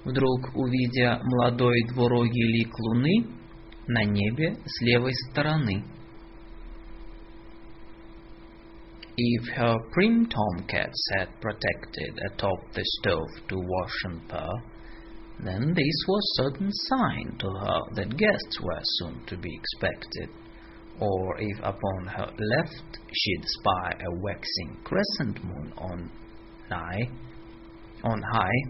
Вдруг, 0.05 0.55
увидя 0.55 1.19
молодой 1.23 1.83
двурогий 1.89 2.59
лик 2.59 2.71
луны 2.79 3.27
на 3.87 4.03
небе 4.03 4.55
с 4.65 4.81
левой 4.81 5.13
стороны. 5.29 5.83
If 9.16 9.48
her 9.56 9.76
prim 9.92 10.26
tomcats 10.26 11.08
had 11.14 11.28
protected 11.40 12.18
atop 12.26 12.72
the 12.72 12.82
stove 12.84 13.48
to 13.48 13.56
wash 13.56 14.04
and 14.04 14.28
purr, 14.28 14.62
then 15.44 15.74
this 15.74 16.04
was 16.08 16.36
certain 16.36 16.70
sign 16.72 17.36
to 17.38 17.46
her 17.46 17.80
that 17.94 18.16
guests 18.16 18.60
were 18.62 18.80
soon 18.82 19.20
to 19.26 19.36
be 19.36 19.54
expected. 19.54 20.28
Or 21.00 21.36
if 21.38 21.58
upon 21.58 22.06
her 22.06 22.30
left 22.38 22.98
she'd 23.12 23.44
spy 23.44 23.92
a 23.92 24.20
waxing 24.20 24.78
crescent 24.84 25.44
moon 25.44 25.72
on 25.76 26.10
high, 26.70 27.08
on 28.04 28.22
high. 28.32 28.62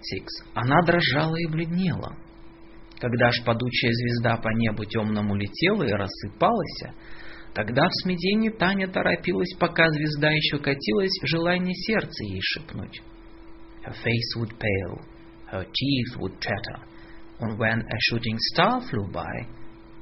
Six. 0.00 0.26
Она 0.54 0.80
дрожала 0.82 1.36
и 1.36 1.46
бледнела. 1.46 2.16
Когда 3.00 3.30
ж 3.30 3.42
падучая 3.44 3.92
звезда 3.92 4.36
по 4.38 4.48
небу 4.48 4.84
темному 4.84 5.36
летела 5.36 5.84
и 5.84 5.92
рассыпалась, 5.92 6.82
тогда 7.53 7.83
в 7.87 7.93
смятении 8.03 8.49
Таня 8.49 8.87
торопилась, 8.87 9.53
пока 9.59 9.89
звезда 9.89 10.29
еще 10.31 10.57
катилась, 10.59 11.11
желание 11.23 11.73
сердца 11.73 12.23
ей 12.23 12.41
шепнуть. 12.41 13.01
Her 13.85 13.93
face 13.93 14.37
would 14.37 14.57
pale, 14.57 15.01
her 15.51 15.65
teeth 15.65 16.17
would 16.17 16.39
chatter, 16.39 16.81
and 17.39 17.57
when 17.57 17.81
a 17.81 17.97
shooting 18.09 18.37
star 18.53 18.81
flew 18.81 19.11
by, 19.11 19.47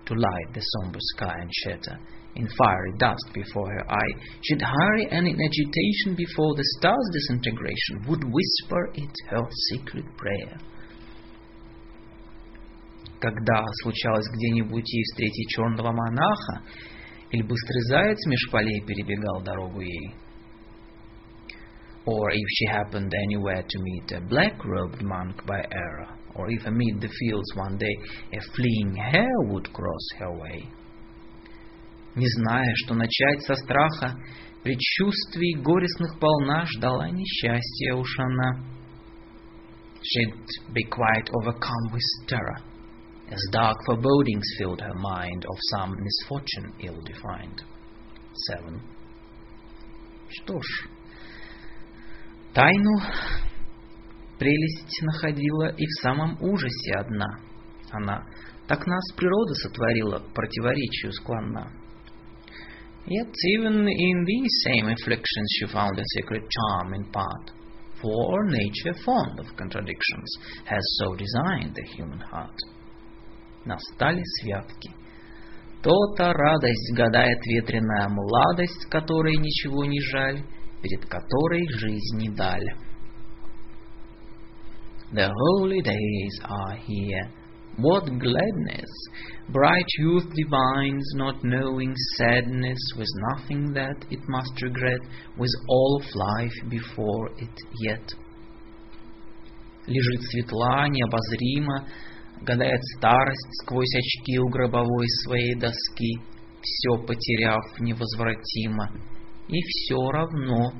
to 0.05 0.13
light 0.13 0.53
the 0.53 0.61
somber 0.61 0.99
sky 1.15 1.35
and 1.39 1.51
shatter 1.63 1.97
in 2.35 2.47
fiery 2.57 2.93
dust 2.97 3.25
before 3.33 3.67
her 3.71 3.91
eye, 3.91 4.13
she'd 4.41 4.61
hurry 4.61 5.07
and 5.11 5.27
in 5.27 5.35
agitation 5.35 6.15
before 6.15 6.55
the 6.55 6.63
star's 6.77 7.09
disintegration 7.13 8.07
would 8.07 8.23
whisper 8.23 8.91
it 8.93 9.11
her 9.29 9.47
secret 9.69 10.05
prayer. 10.17 10.57
Когда 13.19 13.63
случалось 13.83 14.25
где-нибудь 14.33 14.93
ей 14.93 15.03
встретить 15.03 15.49
черного 15.49 15.91
монаха, 15.91 16.63
или 17.31 17.41
быстрый 17.41 17.81
заяц 17.89 18.17
меж 18.27 18.51
полей 18.51 18.81
перебегал 18.85 19.41
дорогу 19.43 19.81
ей, 19.81 20.15
or 22.05 22.31
if 22.31 22.47
she 22.49 22.65
happened 22.67 23.13
anywhere 23.13 23.63
to 23.63 23.79
meet 23.79 24.11
a 24.11 24.21
black-robed 24.21 25.01
monk 25.01 25.45
by 25.45 25.61
error, 25.71 26.07
or 26.35 26.49
if 26.49 26.65
amid 26.65 26.99
the 26.99 27.07
fields 27.07 27.55
one 27.55 27.77
day 27.77 27.95
a 28.33 28.41
fleeing 28.55 28.95
hare 28.95 29.41
would 29.49 29.71
cross 29.71 30.05
her 30.17 30.31
way. 30.37 30.67
Не 32.15 32.27
зная, 32.27 32.73
что 32.75 32.95
начать 32.95 33.41
со 33.43 33.55
страха, 33.55 34.17
предчувствий 34.63 35.55
горестных 35.61 36.19
полна, 36.19 36.65
ждала 36.65 37.09
несчастья 37.09 37.93
уж 37.93 38.19
она. 38.19 38.65
She'd 40.01 40.33
be 40.73 40.83
quite 40.89 41.29
overcome 41.29 41.91
with 41.93 42.27
terror, 42.27 42.57
as 43.30 43.40
dark 43.50 43.76
forebodings 43.86 44.46
filled 44.58 44.80
her 44.80 44.94
mind 44.94 45.44
of 45.44 45.56
some 45.72 45.94
misfortune 45.98 46.72
ill-defined. 46.80 47.62
Seven. 48.48 48.80
Что 50.28 50.60
ж, 50.60 50.88
тайну 52.54 53.00
прелесть 54.38 55.02
находила 55.02 55.68
и 55.68 55.86
в 55.86 56.02
самом 56.02 56.36
ужасе 56.40 56.92
одна. 56.98 57.40
Она 57.90 58.24
так 58.68 58.86
нас 58.86 59.12
природа 59.16 59.54
сотворила, 59.54 60.18
противоречию 60.34 61.12
склонна. 61.12 61.70
Yet 63.06 63.32
even 63.54 63.86
in 63.86 64.24
these 64.24 64.50
same 64.64 64.88
afflictions 64.88 65.48
she 65.58 65.66
found 65.66 65.96
a 65.96 66.04
secret 66.16 66.42
charm 66.50 66.94
in 66.94 67.04
part, 67.12 67.52
for 68.02 68.44
nature 68.46 68.94
fond 69.04 69.38
of 69.38 69.46
contradictions 69.56 70.38
has 70.64 70.82
so 70.98 71.14
designed 71.14 71.74
the 71.74 71.86
human 71.96 72.18
heart. 72.18 72.56
Настали 73.65 74.21
святки. 74.41 74.91
То-то 75.83 76.33
радость 76.33 76.95
гадает 76.95 77.39
ветреная 77.45 78.07
младость, 78.09 78.85
которой 78.89 79.37
ничего 79.37 79.85
не 79.85 79.99
жаль, 80.11 80.43
перед 80.81 81.05
которой 81.05 81.67
жизни 81.79 82.29
даль. 82.35 82.67
The 85.11 85.29
holy 85.29 85.81
days 85.81 86.39
are 86.43 86.77
here. 86.87 87.31
What 87.77 88.05
gladness! 88.05 88.89
Bright 89.49 89.87
youth 89.97 90.27
divines, 90.33 91.03
not 91.15 91.43
knowing 91.43 91.93
sadness, 92.17 92.77
with 92.95 93.07
nothing 93.31 93.73
that 93.73 94.05
it 94.09 94.19
must 94.27 94.61
regret, 94.61 94.99
with 95.37 95.51
all 95.67 96.01
of 96.01 96.15
life 96.15 96.69
before 96.69 97.29
it 97.37 97.55
yet. 97.81 98.03
Лежит 99.87 100.21
светла, 100.29 100.87
необозрима, 100.87 101.87
гадает 102.41 102.81
старость 102.97 103.61
сквозь 103.63 103.93
очки 103.95 104.39
у 104.39 104.49
гробовой 104.49 105.07
своей 105.23 105.55
доски, 105.55 106.19
все 106.61 106.97
потеряв 107.05 107.79
невозвратимо, 107.79 108.91
и 109.47 109.61
все 109.61 110.11
равно 110.11 110.73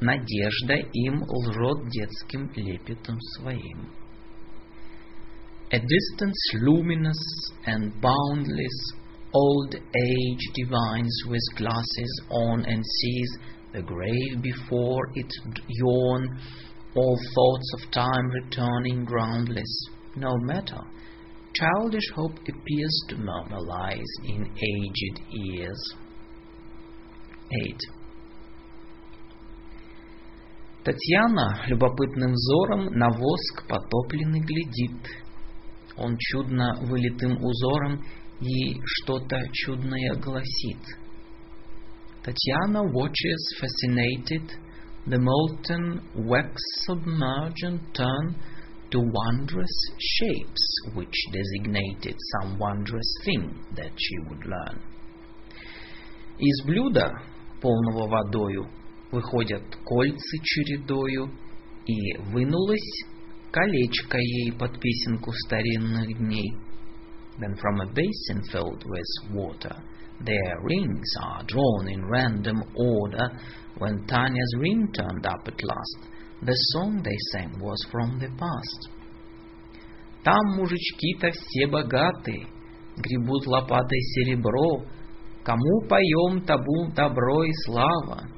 надежда 0.00 0.74
им 0.74 1.22
лжет 1.22 1.88
детским 1.90 2.50
лепетом 2.54 3.18
своим. 3.36 3.88
A 5.70 5.78
distance 5.78 6.60
luminous 6.60 7.16
and 7.66 7.92
boundless, 8.00 8.94
old 9.32 9.74
age 9.74 10.44
divines 10.54 11.24
with 11.26 11.42
glasses 11.56 12.22
on 12.30 12.64
and 12.66 12.84
sees 12.84 13.38
the 13.72 13.82
grave 13.82 14.42
before 14.42 15.08
it 15.14 15.32
yawn, 15.68 16.38
all 16.94 17.18
thoughts 17.34 17.72
of 17.74 17.90
time 17.90 18.28
returning 18.30 19.04
groundless. 19.04 19.88
No 20.16 20.36
matter, 20.42 20.80
childish 21.54 22.10
hope 22.14 22.38
appears 22.38 23.04
to 23.08 23.16
lies 23.16 24.12
in 24.24 24.46
aged 24.46 25.20
ears. 25.32 25.94
8. 27.50 27.78
Татьяна 30.84 31.64
любопытным 31.66 32.32
взором 32.32 32.86
на 32.96 33.08
воск 33.08 33.66
потопленный 33.68 34.40
глядит. 34.40 35.08
Он 35.96 36.16
чудно 36.18 36.76
вылитым 36.82 37.42
узором 37.42 38.04
ей 38.40 38.80
что-то 38.84 39.40
чудное 39.52 40.14
гласит. 40.16 40.78
Татьяна 42.22 42.82
watches 42.82 43.54
fascinated 43.60 44.50
the 45.06 45.18
molten 45.18 46.02
wax 46.14 46.54
submerge 46.86 47.62
and 47.64 47.80
turn 47.94 48.34
to 48.93 48.99
wondrous 48.99 49.91
shapes 49.99 50.81
which 50.93 51.13
designated 51.31 52.15
some 52.33 52.57
wondrous 52.57 53.13
thing 53.23 53.53
that 53.75 53.91
she 53.97 54.19
would 54.27 54.45
learn. 54.45 54.81
Из 56.39 56.65
блюда, 56.65 57.11
полного 57.61 58.07
водою, 58.07 58.67
выходят 59.11 59.63
кольцы 59.85 60.37
чередою, 60.43 61.29
и 61.85 62.17
вынулось 62.31 63.03
колечко 63.51 64.17
ей 64.17 64.51
под 64.53 64.79
песенку 64.79 65.31
старинных 65.33 66.17
дней. 66.17 66.53
Then 67.39 67.55
from 67.55 67.81
a 67.81 67.85
basin 67.93 68.43
filled 68.51 68.83
with 68.85 69.33
water, 69.33 69.75
their 70.21 70.59
rings 70.61 71.09
are 71.23 71.43
drawn 71.45 71.87
in 71.87 72.05
random 72.05 72.61
order. 72.75 73.39
When 73.77 74.05
Tanya's 74.05 74.55
ring 74.59 74.91
turned 74.91 75.25
up 75.25 75.47
at 75.47 75.63
last, 75.63 76.09
the 76.44 76.54
song 76.72 77.02
they 77.02 77.16
sang 77.32 77.58
was 77.58 77.78
from 77.90 78.18
the 78.18 78.28
past. 78.28 78.88
Там 80.22 80.56
мужички-то 80.56 81.30
все 81.32 81.66
богаты, 81.66 82.46
гребут 82.96 83.46
лопатой 83.46 84.00
серебро, 84.00 84.84
кому 85.42 85.80
поем 85.88 86.44
табу 86.44 86.92
добро 86.94 87.44
и 87.44 87.52
слава. 87.64 88.28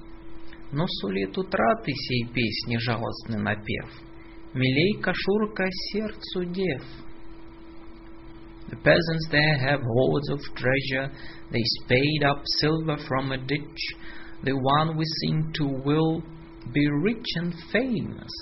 Но 0.72 0.84
сулит 0.86 1.36
утраты 1.36 1.92
сей 1.92 2.26
песни 2.32 2.76
жалостный 2.78 3.38
напев, 3.38 3.90
милей 4.54 5.00
кашурка 5.00 5.66
сердцу 5.90 6.44
дев. 6.44 6.82
The 8.68 8.76
peasants 8.82 9.28
there 9.30 9.58
have 9.60 9.80
hoards 9.80 10.28
of 10.30 10.40
treasure, 10.56 11.12
they 11.52 11.62
spade 11.82 12.24
up 12.24 12.42
silver 12.58 12.98
from 13.06 13.30
a 13.30 13.38
ditch. 13.38 13.94
The 14.42 14.56
one 14.56 14.96
we 14.96 15.04
sing 15.22 15.52
to 15.54 15.66
will 15.84 16.22
be 16.72 16.88
rich 17.02 17.26
and 17.36 17.54
famous, 17.72 18.32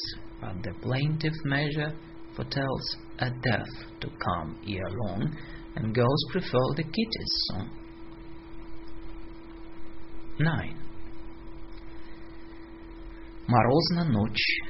but 0.40 0.62
the 0.62 0.73
plaintive 0.83 1.33
measure 1.44 1.94
foretells 2.35 2.97
a 3.19 3.31
death 3.31 3.74
to 4.01 4.08
come 4.24 4.57
ere 4.67 4.90
long, 5.07 5.37
and 5.76 5.94
girls 5.94 6.26
prefer 6.33 6.65
the 6.76 6.83
kitty's 6.83 7.35
song. 7.51 7.71
9. 10.39 10.76
Морозна 13.47 14.05
ночь, 14.05 14.62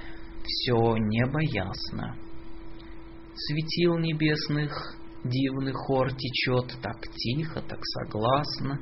все 0.45 0.97
небо 0.99 1.39
ясно. 1.41 2.17
Светил 3.35 3.99
небесных 3.99 4.97
дивный 5.25 5.73
хор 5.73 6.13
течет 6.13 6.77
так 6.83 7.01
тихо, 7.15 7.63
так 7.63 7.79
согласно. 7.83 8.79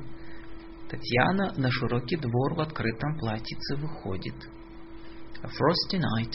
Татьяна 0.89 1.53
на 1.57 1.71
широкий 1.71 2.17
двор 2.17 2.55
в 2.55 2.61
открытом 2.61 3.17
платьице 3.17 3.75
выходит. 3.77 4.35
A 5.42 5.48
frosty 5.48 5.98
night, 5.98 6.34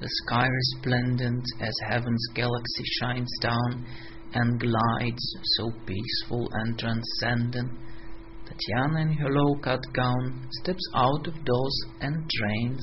the 0.00 0.08
sky 0.24 0.46
resplendent 0.46 1.44
as 1.60 1.74
heaven's 1.88 2.26
galaxy 2.34 2.84
shines 3.00 3.30
down 3.40 3.84
and 4.32 4.60
glides, 4.60 5.36
so 5.56 5.70
peaceful 5.86 6.48
and 6.52 6.78
transcendent. 6.78 7.70
Tatiana 8.46 9.00
in 9.00 9.12
her 9.14 9.28
low-cut 9.30 9.80
gown 9.92 10.48
steps 10.62 10.82
out 10.94 11.26
of 11.26 11.44
doors 11.44 11.84
and 12.00 12.28
trains 12.30 12.80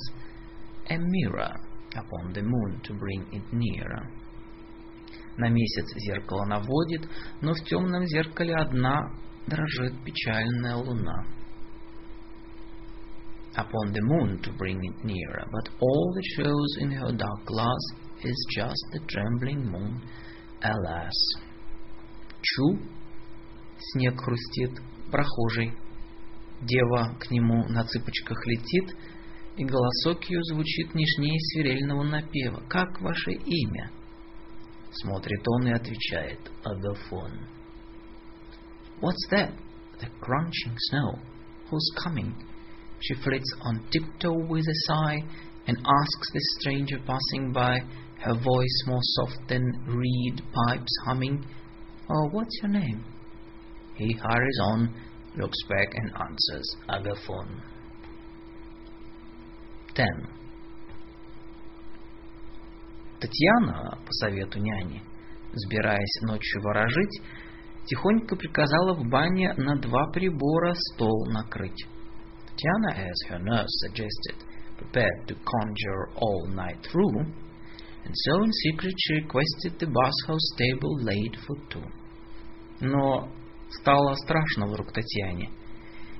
a 0.89 0.97
mirror 0.97 1.53
upon 1.95 2.33
the 2.33 2.41
moon 2.41 2.79
to 2.83 2.93
bring 2.93 3.25
it 3.31 3.43
nearer. 3.51 4.07
На 5.37 5.49
месяц 5.49 5.85
зеркало 5.97 6.45
наводит, 6.45 7.07
но 7.41 7.53
в 7.53 7.63
темном 7.63 8.05
зеркале 8.05 8.55
одна 8.55 8.99
дрожит 9.47 9.93
печальная 10.03 10.75
луна. 10.75 11.25
Upon 13.54 13.92
the 13.92 14.00
moon 14.00 14.40
to 14.42 14.52
bring 14.52 14.82
it 14.82 15.04
nearer, 15.04 15.44
but 15.52 15.68
all 15.78 16.12
that 16.14 16.24
shows 16.36 16.76
in 16.80 16.90
her 16.92 17.12
dark 17.12 17.44
glass 17.44 17.82
is 18.24 18.46
just 18.56 18.82
the 18.92 19.00
trembling 19.08 19.70
moon, 19.70 20.00
alas. 20.62 21.12
Чу, 22.40 22.78
снег 23.78 24.18
хрустит, 24.18 24.80
прохожий. 25.10 25.72
Дева 26.62 27.14
к 27.20 27.30
нему 27.30 27.66
на 27.68 27.84
цыпочках 27.84 28.46
летит, 28.46 28.96
и 29.56 29.64
голосок 29.64 30.24
ее 30.30 30.42
звучит 30.44 30.94
нежнее 30.94 31.38
свирельного 31.38 32.04
напева. 32.04 32.62
«Как 32.68 33.00
ваше 33.02 33.32
имя?» 33.32 33.90
Смотрит 34.92 35.46
он 35.46 35.66
и 35.68 35.72
отвечает 35.72 36.40
«Агафон». 36.64 37.32
What's 39.02 39.28
that? 39.30 39.52
The 40.00 40.08
crunching 40.20 40.76
snow. 40.90 41.18
Who's 41.70 41.90
coming? 42.02 42.34
She 43.02 43.14
flits 43.14 43.52
on 43.62 43.84
tiptoe 43.90 44.46
with 44.46 44.64
a 44.66 44.78
sigh 44.86 45.18
and 45.66 45.76
asks 45.76 46.32
the 46.32 46.40
stranger 46.60 46.98
passing 47.04 47.52
by, 47.52 47.80
her 48.20 48.34
voice 48.34 48.82
more 48.86 49.00
soft 49.02 49.48
than 49.48 49.62
reed 49.86 50.40
pipes 50.52 50.96
humming, 51.04 51.44
Oh, 52.08 52.28
what's 52.30 52.56
your 52.62 52.70
name? 52.70 53.04
He 53.96 54.12
hurries 54.12 54.60
on, 54.62 54.94
looks 55.36 55.58
back 55.68 55.88
and 55.94 56.12
answers, 56.14 56.76
Agaphon. 56.88 57.62
10. 59.94 60.06
Татьяна, 63.20 63.98
по 64.04 64.12
совету 64.12 64.58
няни, 64.58 65.02
сбираясь 65.52 66.22
ночью 66.22 66.62
ворожить, 66.62 67.22
тихонько 67.86 68.36
приказала 68.36 68.94
в 68.94 69.08
бане 69.08 69.54
на 69.56 69.76
два 69.76 70.06
прибора 70.12 70.74
стол 70.74 71.26
накрыть. 71.26 71.86
Татьяна, 72.61 73.07
as 73.07 73.29
her 73.29 73.39
nurse 73.39 73.69
suggested, 73.85 74.35
prepared 74.77 75.27
to 75.27 75.35
conjure 75.35 76.09
all 76.15 76.47
night 76.49 76.77
through, 76.91 77.19
and 77.19 78.13
so 78.13 78.43
in 78.43 78.51
secret 78.51 78.93
she 78.97 79.13
requested 79.15 79.79
the 79.79 79.87
bathhouse 79.87 80.49
table 80.57 81.03
laid 81.03 81.35
for 81.45 81.55
two. 81.69 81.83
Но 82.79 83.29
стало 83.69 84.15
страшно 84.15 84.67
вдруг 84.67 84.91
Татьяне, 84.91 85.49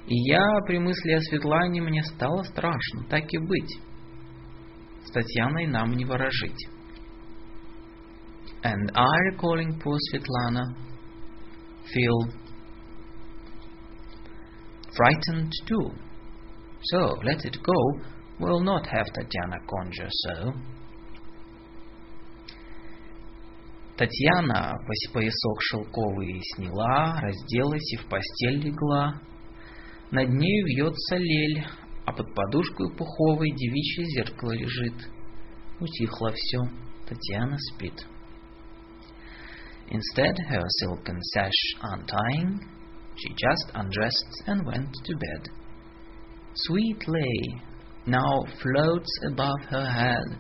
и 0.07 0.15
я 0.29 0.43
при 0.65 0.79
мысли 0.79 1.11
о 1.11 1.21
Светлане 1.21 1.81
мне 1.81 2.03
стало 2.03 2.43
страшно, 2.43 3.03
так 3.09 3.23
и 3.33 3.37
быть. 3.37 3.79
С 5.05 5.11
Татьяной 5.11 5.67
нам 5.67 5.93
не 5.93 6.05
ворожить. 6.05 6.67
And 8.63 8.91
I, 8.93 9.31
recalling 9.31 9.79
poor 9.79 9.97
Svetlana, 10.11 10.65
feel 11.93 12.33
frightened 14.95 15.51
too. 15.67 15.91
So 16.84 16.98
let 17.22 17.44
it 17.44 17.56
go. 17.62 18.00
We'll 18.38 18.60
not 18.60 18.86
have 18.86 19.06
Tatiana 19.06 19.58
conjure 19.68 20.08
so. 20.10 20.52
Татьяна 23.96 24.74
поясок 25.12 25.60
шелковый 25.60 26.40
сняла, 26.54 27.20
разделась 27.20 27.92
и 27.92 27.96
в 27.98 28.06
постель 28.06 28.58
легла. 28.64 29.20
Над 30.10 30.28
нею 30.28 30.66
вьется 30.66 31.16
лель, 31.16 31.64
а 32.04 32.12
под 32.12 32.34
подушкой 32.34 32.90
пуховой 32.96 33.50
девичье 33.52 34.04
зеркало 34.06 34.52
лежит. 34.52 35.08
Утихло 35.78 36.32
все, 36.34 36.58
Татьяна 37.06 37.56
спит. 37.58 38.06
Instead, 39.88 40.36
her 40.48 40.64
silken 40.80 41.20
sash 41.34 41.76
untying, 41.82 42.58
she 43.14 43.28
just 43.34 43.70
undressed 43.74 44.42
and 44.46 44.64
went 44.66 44.90
to 45.04 45.14
bed. 45.16 45.61
Sweet 46.54 47.08
lay 47.08 47.62
now 48.06 48.42
floats 48.60 49.10
above 49.30 49.60
her 49.70 49.86
head, 49.86 50.38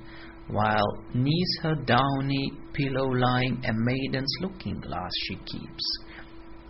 while 0.48 1.04
neath 1.14 1.62
her 1.62 1.74
downy 1.86 2.52
pillow 2.74 3.08
lying 3.08 3.62
a 3.64 3.72
maiden's 3.72 4.34
looking 4.40 4.78
glass 4.80 5.10
she 5.26 5.36
keeps. 5.36 5.98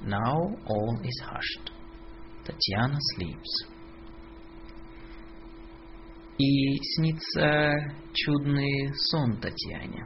Now 0.04 0.36
all 0.66 0.98
is 1.02 1.22
hushed. 1.24 1.70
Tatiana 2.44 2.98
sleeps. 3.14 3.66
И 6.38 6.76
снится 6.94 7.72
чудный 8.12 8.90
сон 8.94 9.40
Татьяне. 9.40 10.04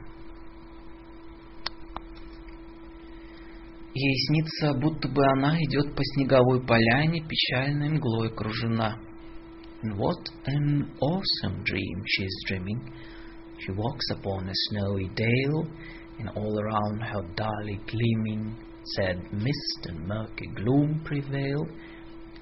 Ей 3.93 4.15
снится, 4.27 4.73
будто 4.79 5.07
бы 5.07 5.23
она 5.33 5.57
идет 5.63 5.95
по 5.95 6.03
снеговой 6.03 6.63
поляне, 6.63 7.23
печальной 7.27 7.89
мглой 7.89 8.29
кружена. 8.35 9.06
And 9.82 9.98
what 9.98 10.28
an 10.46 10.92
awesome 11.00 11.64
dream 11.64 12.02
she 12.06 12.22
is 12.24 12.44
dreaming. 12.46 12.80
She 13.58 13.72
walks 13.72 14.10
upon 14.12 14.48
a 14.48 14.52
snowy 14.68 15.08
dale, 15.16 15.66
and 16.20 16.28
all 16.36 16.60
around 16.60 17.00
her 17.00 17.22
dully 17.34 17.80
gleaming, 17.90 18.56
sad 18.94 19.16
mist 19.32 19.86
and 19.86 20.06
murky 20.06 20.46
gloom 20.54 21.00
prevail. 21.04 21.66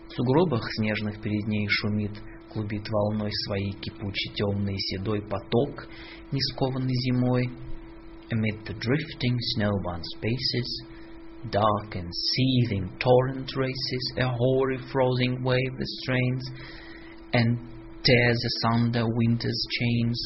В 0.09 0.13
сугробах 0.13 0.63
снежных 0.77 1.23
перед 1.23 1.47
ней 1.47 1.67
шумит, 1.69 2.21
клубит 2.53 2.87
волной 2.91 3.31
своей 3.47 3.73
кипучий 3.73 4.33
темный 4.35 4.77
седой 4.77 5.23
поток, 5.23 5.89
не 6.33 6.41
скованный 6.53 6.95
зимой. 6.95 7.49
Amid 8.33 8.65
the 8.67 8.75
drifting 8.75 9.37
snowbound 9.57 10.03
spaces, 10.17 10.85
dark 11.51 11.95
and 11.95 12.09
seething 12.13 12.91
torrent 12.99 13.51
races, 13.57 14.13
a 14.19 14.29
hoary 14.29 14.79
frozen 14.93 15.43
wave 15.43 15.79
strains, 16.03 16.45
and 17.35 17.59
tears 18.03 18.39
asunder 18.45 19.05
winter's 19.07 19.67
chains. 19.79 20.19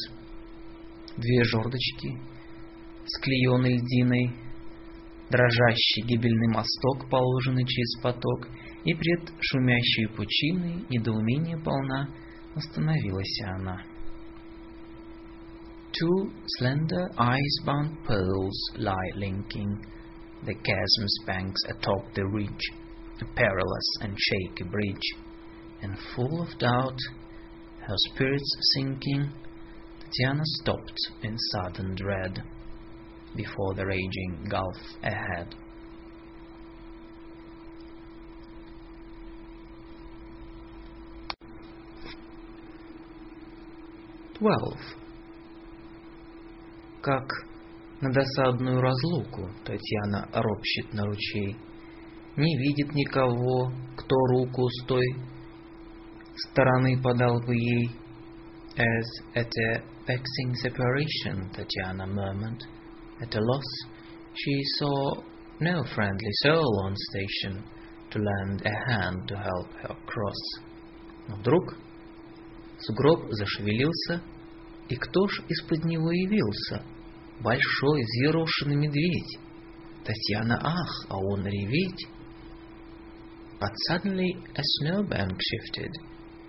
Две 1.17 1.43
жердочки, 1.43 2.19
склеенной 3.05 3.77
льдиной, 3.77 4.31
дрожащий 5.29 6.03
гибельный 6.03 6.49
мосток, 6.49 7.09
положенный 7.09 7.65
через 7.65 8.01
поток, 8.01 8.47
и 8.83 8.93
пред 8.93 9.31
шумящей 9.39 10.07
пучиной 10.09 10.85
недоумение 10.89 11.57
полна 11.57 12.09
остановилась 12.53 13.41
она. 13.45 13.81
Two 15.91 16.29
slender 16.59 17.09
ice-bound 17.17 17.97
pearls 18.05 18.59
lie 18.77 19.11
linking 19.15 19.79
the 20.45 20.53
chasm's 20.53 21.17
banks 21.25 21.61
atop 21.69 22.13
the 22.13 22.25
ridge, 22.33 22.71
a 23.21 23.25
perilous 23.33 23.89
and 24.01 24.13
shaky 24.17 24.65
bridge, 24.69 25.15
and 25.81 25.97
full 26.15 26.41
of 26.41 26.57
doubt, 26.57 26.97
her 27.81 27.95
spirits 28.09 28.57
sinking, 28.75 29.29
Tatiana 29.99 30.43
stopped 30.61 30.99
in 31.21 31.37
sudden 31.51 31.95
dread 31.95 32.41
before 33.35 33.73
the 33.75 33.85
raging 33.85 34.47
gulf 34.49 34.77
ahead. 35.03 35.55
Twelve. 44.37 44.79
Как 47.01 47.23
на 48.01 48.11
досадную 48.11 48.81
разлуку 48.81 49.49
Татьяна 49.63 50.27
ропщет 50.33 50.93
на 50.93 51.05
ручей. 51.05 51.55
Не 52.35 52.57
видит 52.57 52.93
никого, 52.93 53.71
кто 53.95 54.15
руку 54.15 54.67
с 54.69 54.85
той 54.85 55.05
стороны 56.39 57.01
подал 57.01 57.39
бы 57.41 57.55
ей. 57.55 57.91
As 58.77 59.05
at 59.35 59.51
a 59.57 59.81
vexing 60.05 60.53
separation, 60.55 61.49
Tatiana 61.53 62.05
murmured, 62.05 62.61
at 63.21 63.33
a 63.33 63.39
loss, 63.39 63.63
she 64.33 64.61
saw 64.77 65.13
no 65.61 65.83
friendly 65.95 66.31
soul 66.43 66.81
on 66.83 66.93
station 67.09 67.63
to 68.11 68.19
lend 68.19 68.61
a 68.65 68.91
hand 68.91 69.27
to 69.29 69.35
help 69.37 69.71
her 69.81 69.95
cross. 70.05 70.61
Но 71.29 71.37
вдруг 71.37 71.77
сугроб 72.79 73.31
зашевелился, 73.31 74.21
и 74.89 74.95
кто 74.95 75.27
ж 75.27 75.41
из-под 75.47 75.85
него 75.85 76.11
явился? 76.11 76.83
Большой 77.41 78.01
взъерошенный 78.03 78.75
медведь. 78.75 79.39
Татьяна 80.03 80.59
ах, 80.61 81.05
а 81.09 81.17
он 81.17 81.45
реветь. 81.45 82.07
But 83.59 83.71
suddenly 83.89 84.35
a 84.53 84.61
snowbank 84.61 85.39
shifted, 85.39 85.91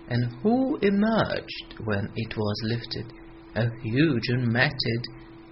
and 0.08 0.32
who 0.42 0.78
emerged 0.82 1.74
when 1.84 2.08
it 2.16 2.36
was 2.36 2.62
lifted? 2.64 3.12
A 3.54 3.66
huge 3.82 4.28
and 4.28 4.52
matted 4.52 5.06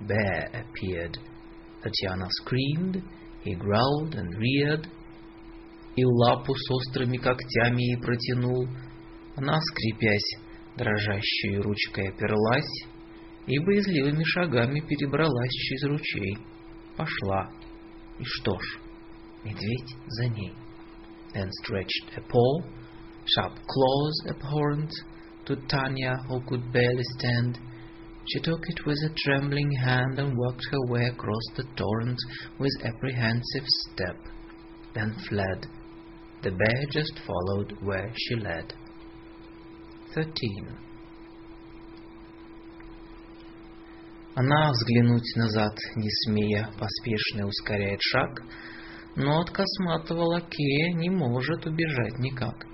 bear 0.06 0.50
appeared. 0.54 1.18
Tatiana 1.82 2.26
screamed, 2.42 3.02
he 3.42 3.54
growled 3.54 4.14
and 4.14 4.34
reared, 4.36 4.88
и 5.96 6.04
лапу 6.04 6.54
с 6.54 6.70
острыми 6.70 7.16
когтями 7.16 7.82
ей 7.82 7.96
протянул. 7.96 8.68
Она, 9.36 9.58
скрипясь, 9.60 10.36
дрожащей 10.76 11.56
ручкой 11.58 12.08
оперлась 12.08 12.84
и 13.46 13.58
боязливыми 13.58 14.24
шагами 14.24 14.80
перебралась 14.80 15.50
через 15.50 15.84
ручей. 15.84 16.38
Пошла. 16.96 17.50
И 18.18 18.24
что 18.24 18.58
ж, 18.58 18.78
медведь 19.44 19.96
за 20.06 20.28
ней. 20.28 20.54
Then 21.34 21.48
stretched 21.62 22.16
a 22.16 22.20
paw, 22.22 22.62
sharp 23.35 23.53
claws 23.67 24.21
abhorrent, 24.29 24.91
to 25.45 25.55
Tanya, 25.67 26.17
who 26.27 26.41
could 26.47 26.71
barely 26.73 27.03
stand. 27.17 27.59
She 28.27 28.39
took 28.39 28.61
it 28.67 28.85
with 28.85 28.97
a 29.05 29.13
trembling 29.15 29.71
hand 29.71 30.17
and 30.17 30.37
worked 30.37 30.65
her 30.71 30.85
way 30.87 31.05
across 31.05 31.45
the 31.55 31.65
torrent 31.75 32.17
with 32.59 32.71
apprehensive 32.83 33.65
step, 33.65 34.17
then 34.95 35.15
fled. 35.29 35.67
The 36.41 36.51
bear 36.51 36.85
just 36.89 37.19
followed 37.25 37.73
where 37.81 38.11
she 38.15 38.35
led. 38.35 38.73
13. 40.15 40.85
Она 44.37 44.71
взглянуть 44.71 45.35
назад, 45.37 45.73
не 45.95 46.09
смея, 46.09 46.69
поспешно 46.77 47.47
ускоряет 47.47 48.01
шаг, 48.01 48.41
но 49.15 49.39
от 49.39 49.49
косматого 49.49 50.23
лакея 50.23 50.93
не 50.95 51.09
может 51.09 51.65
убежать 51.65 52.19
никак. 52.19 52.65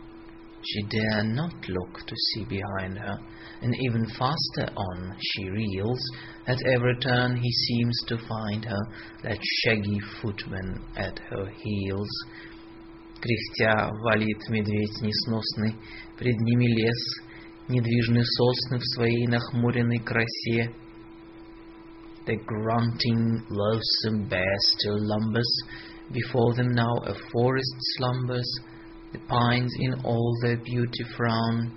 She 0.66 0.84
dare 0.84 1.24
not 1.24 1.68
look 1.70 2.06
to 2.06 2.16
see 2.16 2.46
behind 2.46 2.98
her, 2.98 3.18
and 3.62 3.76
even 3.80 4.06
faster 4.06 4.72
on 4.76 5.16
she 5.20 5.50
reels. 5.50 6.00
At 6.46 6.62
every 6.68 6.98
turn 7.00 7.36
he 7.36 7.52
seems 7.52 7.98
to 8.08 8.18
find 8.18 8.66
her, 8.66 8.82
that 9.24 9.40
shaggy 9.64 10.00
footman 10.22 10.84
at 10.96 11.18
her 11.30 11.50
heels. 11.50 12.10
Кряхтя 13.22 13.90
валит 14.04 14.50
медведь 14.50 15.02
несносный, 15.02 15.76
пред 16.18 16.40
ними 16.40 16.68
лес, 16.68 17.20
недвижны 17.68 18.24
сосны 18.24 18.80
в 18.80 18.86
своей 18.96 19.28
нахмуренной 19.28 20.00
красе. 20.00 20.74
The 22.26 22.38
grunting, 22.46 23.46
loathsome 23.50 24.28
bear 24.30 24.56
still 24.60 25.00
lumbers, 25.00 25.52
before 26.12 26.54
them 26.54 26.70
now 26.74 26.94
a 27.06 27.16
forest 27.32 27.76
slumbers, 27.98 28.48
the 29.16 29.20
pines 29.28 29.74
in 29.80 29.94
all 30.04 30.38
their 30.42 30.58
beauty 30.58 31.04
frown. 31.16 31.72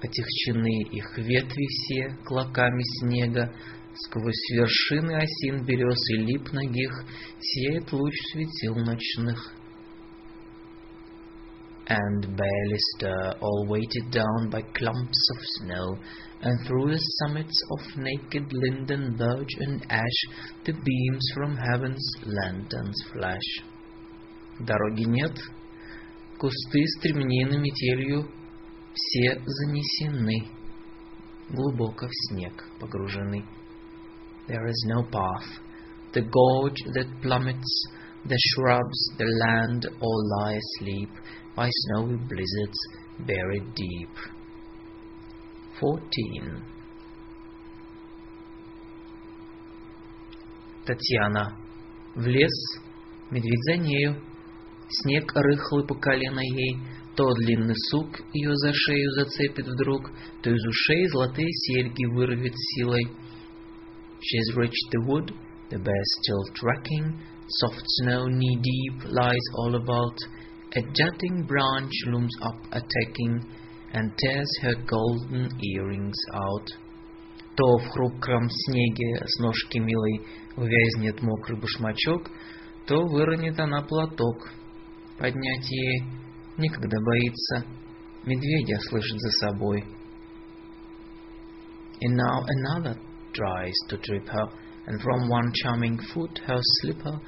Отягчены 0.00 0.82
их 0.90 1.16
ветви 1.16 1.66
все 1.66 2.16
клоками 2.24 2.82
снега, 2.98 3.54
Сквозь 3.94 4.50
вершины 4.52 5.16
осин, 5.16 5.64
берез 5.66 6.00
и 6.10 6.16
лип 6.16 6.50
ногих 6.52 7.04
Сияет 7.38 7.92
луч 7.92 8.14
светил 8.32 8.74
ночных. 8.76 9.52
And 11.86 12.36
barely 12.36 12.78
stir, 12.94 13.34
all 13.40 13.66
weighted 13.68 14.10
down 14.10 14.48
by 14.50 14.62
clumps 14.62 15.28
of 15.34 15.38
snow, 15.58 15.98
And 16.40 16.66
through 16.66 16.92
the 16.92 16.98
summits 16.98 17.62
of 17.70 17.96
naked 17.96 18.50
linden, 18.52 19.16
birch, 19.16 19.54
and 19.60 19.84
ash 19.90 20.20
The 20.64 20.72
beams 20.72 21.32
from 21.34 21.56
heaven's 21.56 22.12
lanterns 22.24 22.96
flash. 23.12 23.62
Дороги 24.59 25.03
нет, 25.03 25.37
кусты 26.39 26.83
стремнины 26.97 27.59
метелью 27.59 28.27
Все 28.93 29.39
занесены, 29.45 30.49
глубоко 31.49 32.07
в 32.07 32.11
снег 32.29 32.67
погружены. 32.79 33.45
There 34.47 34.65
is 34.65 34.87
no 34.87 35.03
path. 35.11 35.61
The 36.13 36.21
gorge 36.21 36.81
that 36.95 37.21
plummets, 37.21 37.87
the 38.25 38.37
shrubs, 38.37 39.17
the 39.17 39.25
land 39.25 39.85
all 39.99 40.29
lie 40.39 40.57
asleep 40.57 41.09
by 41.55 41.69
snowy 41.69 42.15
blizzards 42.15 42.79
buried 43.19 43.75
deep. 43.75 44.09
14. 45.79 46.63
Татьяна. 50.85 51.55
В 52.15 52.25
лес, 52.25 52.79
медведь 53.29 53.63
за 53.65 53.77
нею. 53.77 54.26
Снег 54.89 55.31
рыхлый 55.35 55.85
по 55.85 55.95
колено 55.95 56.39
ей, 56.39 56.77
то 57.15 57.33
длинный 57.33 57.75
сук 57.89 58.07
ее 58.33 58.55
за 58.55 58.71
шею 58.73 59.11
зацепит 59.11 59.67
вдруг, 59.67 60.11
то 60.41 60.49
из 60.49 60.65
ушей 60.65 61.07
золотые 61.07 61.51
серьги 61.51 62.05
вырвет 62.05 62.53
силой. 62.55 63.07
She's 64.19 64.55
reached 64.55 64.89
the 64.91 65.05
wood, 65.05 65.33
the 65.69 65.77
bear 65.77 66.03
still 66.19 66.43
tracking, 66.53 67.19
soft 67.59 67.83
snow 67.99 68.27
knee 68.27 68.57
deep 68.61 69.03
lies 69.11 69.47
all 69.55 69.75
about, 69.75 70.17
a 70.75 70.81
jutting 70.93 71.45
branch 71.47 71.93
looms 72.07 72.35
up 72.41 72.59
attacking, 72.71 73.41
and 73.93 74.11
tears 74.17 74.51
her 74.61 74.75
golden 74.85 75.49
earrings 75.61 76.17
out. 76.33 76.67
То 77.55 77.77
в 77.79 77.87
хрупком 77.89 78.49
снеге 78.49 79.25
с 79.25 79.39
ножки 79.39 79.79
милой 79.79 80.21
увязнет 80.55 81.21
мокрый 81.21 81.59
башмачок, 81.59 82.29
то 82.85 83.03
выронит 83.05 83.59
она 83.59 83.81
платок. 83.81 84.51
Поднять 85.17 85.69
ей 85.71 86.03
некогда 86.57 86.99
боится, 87.01 87.65
медведя 88.25 88.79
слышит 88.81 89.19
за 89.19 89.31
собой. 89.47 89.83
And 91.99 92.15
now 92.15 92.43
another 92.45 92.95
tries 93.33 93.73
to 93.89 93.97
trip 93.97 94.27
her, 94.27 94.47
and 94.85 95.01
from 95.01 95.27
one 95.27 95.51
charming 95.53 95.97
foot 96.13 96.39
her 96.45 96.59
slipper, 96.61 97.19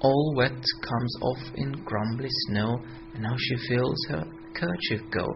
all 0.00 0.34
wet, 0.36 0.52
comes 0.82 1.16
off 1.22 1.38
in 1.54 1.74
crumbly 1.84 2.28
snow, 2.48 2.76
and 3.14 3.22
now 3.22 3.34
she 3.38 3.56
feels 3.68 4.06
her 4.10 4.24
kerchief 4.54 5.00
go. 5.10 5.26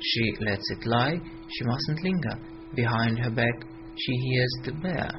She 0.00 0.34
lets 0.40 0.68
it 0.72 0.86
lie, 0.86 1.20
she 1.48 1.64
mustn't 1.64 2.02
linger. 2.02 2.38
Behind 2.74 3.18
her 3.20 3.30
back 3.30 3.66
she 3.96 4.12
hears 4.12 4.52
the 4.64 4.72
bear. 4.72 5.10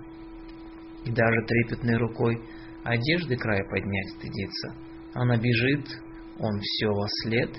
И 1.05 1.11
даже 1.11 1.45
трепетной 1.47 1.97
рукой 1.97 2.35
одежды 2.83 3.37
край 3.37 3.61
поднять 3.69 4.09
стыдится. 4.17 4.75
Она 5.13 5.37
бежит, 5.37 5.87
он 6.39 6.59
все 6.61 6.87
во 6.87 7.07
след, 7.23 7.49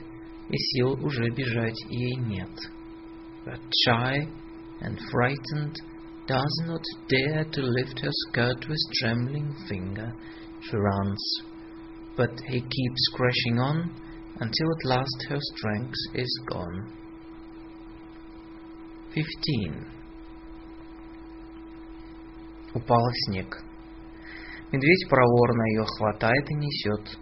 и 0.48 0.56
сил 0.56 0.92
уже 1.04 1.30
бежать 1.30 1.80
ей 1.88 2.16
нет. 2.16 2.50
But 3.44 3.60
shy 3.84 4.28
and 4.80 4.98
frightened, 5.10 5.76
does 6.28 6.62
not 6.66 6.84
dare 7.08 7.44
to 7.44 7.62
lift 7.62 8.00
her 8.00 8.12
skirt 8.28 8.68
with 8.68 8.78
trembling 9.00 9.54
finger. 9.66 10.12
She 10.60 10.76
runs, 10.76 11.42
but 12.16 12.30
he 12.48 12.60
keeps 12.60 13.08
crashing 13.14 13.58
on 13.58 13.90
until 14.40 14.68
at 14.70 14.84
last 14.84 15.26
her 15.30 15.38
strength 15.54 15.96
is 16.14 16.40
gone. 16.50 16.92
15. 19.14 19.86
Упала 22.74 23.10
в 23.10 23.16
снег. 23.26 23.64
Медведь 24.70 25.08
проворно 25.08 25.62
ее 25.70 25.84
хватает 25.96 26.50
и 26.50 26.54
несет. 26.54 27.18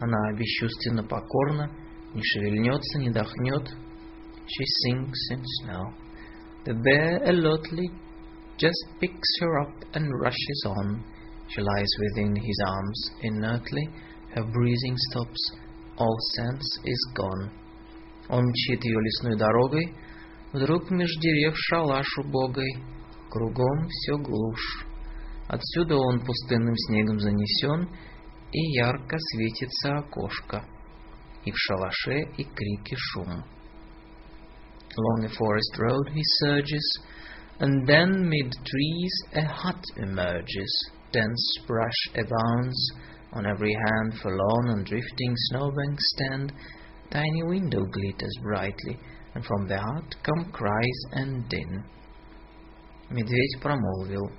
Она 0.00 0.32
бесчувственно 0.32 1.02
покорна, 1.02 1.70
не 2.14 2.22
шевельнется, 2.22 2.98
не 2.98 3.10
дохнет. 3.10 3.68
She 4.46 4.64
sinks 4.86 5.18
in 5.32 5.42
snow. 5.62 5.92
The 6.64 6.74
bear 6.74 7.22
alertly 7.24 7.88
just 8.56 9.00
picks 9.00 9.40
her 9.40 9.60
up 9.60 9.74
and 9.94 10.08
rushes 10.20 10.64
on. 10.66 11.04
She 11.48 11.60
lies 11.60 11.92
within 12.00 12.34
his 12.36 12.60
arms 12.66 13.10
inertly, 13.22 13.88
her 14.34 14.44
breathing 14.44 14.96
stops, 15.10 15.52
all 15.96 16.16
sense 16.36 16.80
is 16.84 17.12
gone. 17.14 17.50
Он 18.28 18.44
мчит 18.44 18.84
ее 18.84 19.00
лесной 19.00 19.36
дорогой, 19.36 19.94
вдруг 20.52 20.90
меж 20.90 21.10
дерев 21.20 21.54
шалаш 21.56 22.06
убогой, 22.18 22.70
кругом 23.30 23.88
все 23.88 24.18
глушь. 24.18 24.84
Отсюда 25.48 25.96
он 25.96 26.20
пустынным 26.20 26.76
снегом 26.76 27.18
занесен, 27.20 27.88
и 28.51 28.77
ярко 28.77 29.17
светится 29.19 29.97
окошко, 29.97 30.63
и 31.45 31.51
в 31.51 31.55
шалаше 31.57 32.21
и 32.37 32.43
крики 32.43 32.95
шум. 32.95 33.43
Along 34.95 35.25
a 35.25 35.29
forest 35.29 35.75
road 35.79 36.07
he 36.13 36.21
surges, 36.39 36.99
and 37.59 37.87
then 37.87 38.29
mid 38.29 38.51
trees 38.63 39.13
a 39.33 39.45
hut 39.45 39.83
emerges. 39.97 40.91
Dense 41.11 41.59
brush 41.67 42.01
abounds, 42.15 42.91
on 43.33 43.45
every 43.45 43.75
hand 43.87 44.19
forlorn 44.19 44.69
and 44.69 44.85
drifting 44.85 45.33
snowbanks 45.49 46.03
stand. 46.15 46.53
Tiny 47.11 47.43
window 47.43 47.85
glitters 47.85 48.35
brightly, 48.41 48.99
and 49.35 49.45
from 49.45 49.67
the 49.67 49.77
hut 49.77 50.15
come 50.23 50.51
cries 50.51 50.99
and 51.13 51.47
din. 51.49 51.83
Медведь 53.09 53.61
промолвил, 53.61 54.31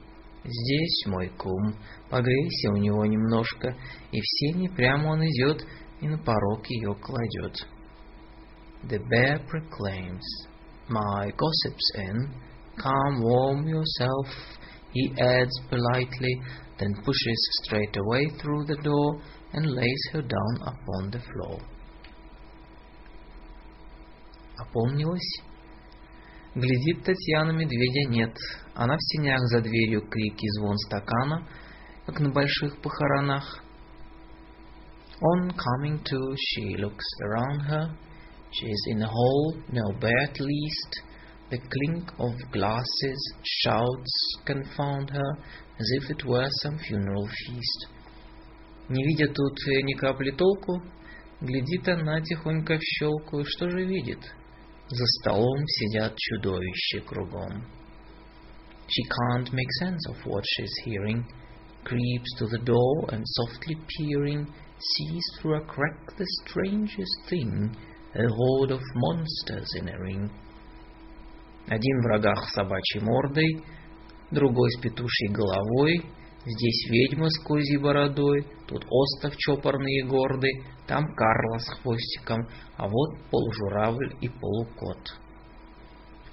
«Здесь 0.52 1.06
мой 1.06 1.30
кум, 1.38 1.76
погрейся 2.10 2.70
у 2.72 2.78
него 2.78 3.06
немножко, 3.06 3.76
и 4.12 4.20
в 4.20 4.26
сени 4.26 4.68
прямо 4.68 5.10
он 5.10 5.24
идет, 5.24 5.64
и 6.02 6.08
на 6.08 6.18
порог 6.18 6.66
ее 6.68 6.96
кладет. 6.96 7.68
The 8.84 8.98
bear 8.98 9.46
proclaims, 9.48 10.24
My 10.88 11.30
gossip's 11.38 11.92
in, 11.96 12.34
come 12.78 13.22
warm 13.22 13.68
yourself, 13.68 14.28
he 14.92 15.14
adds 15.20 15.52
politely, 15.70 16.42
then 16.80 16.96
pushes 17.04 17.62
straight 17.64 17.96
away 17.96 18.28
through 18.42 18.66
the 18.66 18.82
door 18.82 19.22
and 19.54 19.70
lays 19.70 20.10
her 20.14 20.24
down 20.24 20.62
upon 20.62 21.12
the 21.12 21.20
floor. 21.20 21.60
Опомнилась? 24.58 25.42
Глядит 26.56 27.04
Татьяна, 27.04 27.52
медведя 27.52 28.10
нет. 28.10 28.36
Она 28.74 28.96
в 28.96 29.02
сенях 29.02 29.40
за 29.52 29.62
дверью 29.62 30.02
крики 30.10 30.48
звон 30.58 30.78
стакана, 30.78 31.48
как 32.08 32.20
на 32.20 32.32
больших 32.32 32.82
похоронах. 32.82 33.64
On 35.22 35.52
coming 35.52 36.02
to, 36.04 36.36
she 36.36 36.76
looks 36.78 37.06
around 37.22 37.60
her. 37.62 37.96
She 38.52 38.66
is 38.66 38.88
in 38.88 39.02
a 39.04 39.08
hall, 39.08 39.58
no 39.70 39.84
at 40.24 40.40
least. 40.40 41.04
The 41.52 41.60
clink 41.60 42.12
of 42.18 42.34
glasses, 42.52 43.34
shouts 43.44 44.38
confound 44.46 45.10
her, 45.12 45.32
as 45.78 45.92
if 46.02 46.10
it 46.10 46.26
were 46.26 46.50
some 46.62 46.80
funeral 46.80 47.28
feast. 47.28 47.90
Не 48.88 49.04
видя 49.04 49.28
тут 49.28 49.58
ни 49.84 49.94
капли 49.94 50.32
толку, 50.32 50.82
глядит 51.42 51.88
она 51.90 52.22
тихонько 52.22 52.78
в 52.78 52.82
щелку, 52.82 53.42
и 53.42 53.46
что 53.46 53.70
же 53.70 53.86
видит? 53.86 54.20
За 54.89 55.05
столом 55.19 55.67
сидят 55.67 56.15
чудовища 56.17 57.01
кругом. 57.01 57.65
She 58.87 59.03
can't 59.09 59.51
make 59.53 59.73
sense 59.81 60.07
of 60.11 60.17
what 60.27 60.45
she's 60.45 60.75
hearing, 60.85 61.25
creeps 61.85 62.31
to 62.39 62.47
the 62.47 62.59
door 62.59 63.09
and 63.09 63.23
softly 63.25 63.77
peering, 63.89 64.47
sees 64.79 65.25
through 65.39 65.57
a 65.57 65.65
crack 65.65 66.17
the 66.19 66.27
strangest 66.43 67.17
thing, 67.29 67.75
a 68.15 68.29
horde 68.29 68.73
of 68.73 68.83
monsters 68.95 69.69
in 69.77 69.89
a 69.89 69.99
ring. 69.99 70.31
Один 71.67 72.03
в 72.03 72.07
рогах 72.07 72.49
с 72.49 72.53
собачьей 72.53 73.01
мордой, 73.01 73.65
другой 74.31 74.71
с 74.73 74.81
петушьей 74.81 75.33
головой, 75.33 76.05
Здесь 76.49 76.91
ведьма 76.91 77.31
с 77.31 77.39
козьей 77.39 77.79
бородой, 77.79 78.47
тут 78.67 78.85
остов 78.91 79.35
чопорный 79.39 80.01
и 80.01 80.03
гордый, 80.03 80.63
там 80.87 81.03
Карла 81.15 81.59
с 81.59 81.69
хвостиком, 81.81 82.47
а 82.77 82.87
вот 82.87 83.19
полужуравль 83.31 84.15
и 84.21 84.29
полукот. 84.29 85.19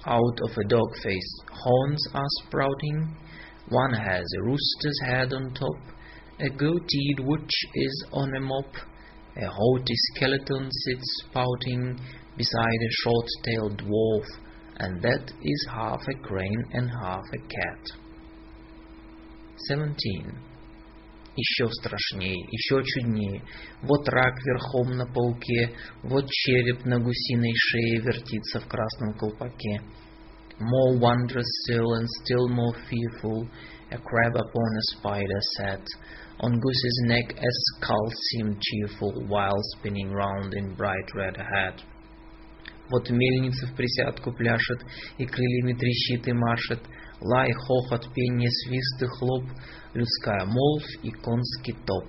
Out 0.04 0.40
of 0.42 0.58
a 0.58 0.68
dog 0.68 0.90
face 1.02 1.32
horns 1.64 2.02
are 2.12 2.28
sprouting, 2.42 3.16
one 3.70 3.94
has 3.94 4.24
a 4.36 4.42
rooster's 4.42 5.00
head 5.06 5.32
on 5.32 5.54
top, 5.54 5.78
a 6.40 6.50
goateed 6.50 7.20
witch 7.20 7.66
is 7.74 8.04
on 8.12 8.34
a 8.34 8.40
mop, 8.40 8.74
a 9.36 9.46
haughty 9.46 9.94
skeleton 10.10 10.68
sits 10.70 11.24
spouting 11.24 11.98
beside 12.36 12.80
a 12.82 12.92
short-tailed 13.02 13.78
dwarf, 13.78 14.26
and 14.76 15.00
that 15.02 15.32
is 15.40 15.68
half 15.70 16.02
a 16.06 16.26
crane 16.26 16.64
and 16.72 16.90
half 16.90 17.24
a 17.32 17.38
cat. 17.38 17.98
Seventeen. 19.57 20.37
Еще 21.35 21.69
страшнее, 21.69 22.35
еще 22.51 22.83
чуднее. 22.83 23.43
Вот 23.81 24.07
рак 24.09 24.33
верхом 24.43 24.97
на 24.97 25.05
пауке, 25.05 25.71
вот 26.03 26.27
череп 26.29 26.85
на 26.85 26.99
гусиной 26.99 27.53
шее 27.55 28.01
вертится 28.01 28.59
в 28.59 28.67
красном 28.67 29.13
колпаке. 29.13 29.81
More 30.59 30.99
wondrous 30.99 31.45
still 31.65 31.93
and 31.93 32.07
still 32.21 32.47
more 32.49 32.75
fearful, 32.89 33.47
a 33.91 33.97
crab 33.97 34.35
upon 34.35 34.69
a 34.75 34.81
spider 34.95 35.41
sat. 35.57 35.85
On 36.39 36.59
goose's 36.59 37.01
neck 37.05 37.33
a 37.33 37.51
skull 37.75 38.11
seemed 38.31 38.59
cheerful, 38.59 39.25
while 39.27 39.59
spinning 39.77 40.11
round 40.11 40.53
in 40.53 40.75
bright 40.75 41.13
red 41.15 41.35
hat. 41.37 41.81
Вот 42.89 43.09
мельница 43.09 43.67
в 43.67 43.75
присядку 43.75 44.31
пляшет, 44.31 44.81
и 45.17 45.25
крыльями 45.25 45.73
трещит 45.73 46.27
и 46.27 46.33
машет, 46.33 46.79
Лай, 47.19 47.51
хохот, 47.51 48.13
пение, 48.13 48.49
свист 48.51 49.01
и 49.01 49.07
хлоп, 49.07 49.43
людская 49.93 50.45
молвь 50.45 50.87
и 51.01 51.09
конский 51.09 51.75
топ. 51.85 52.05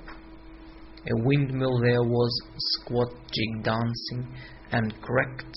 A 1.06 1.14
windmill 1.24 1.80
there 1.80 2.02
was, 2.02 2.30
squat 2.74 3.14
jig 3.32 3.64
dancing, 3.64 4.26
and 4.70 4.92
cracked 5.00 5.56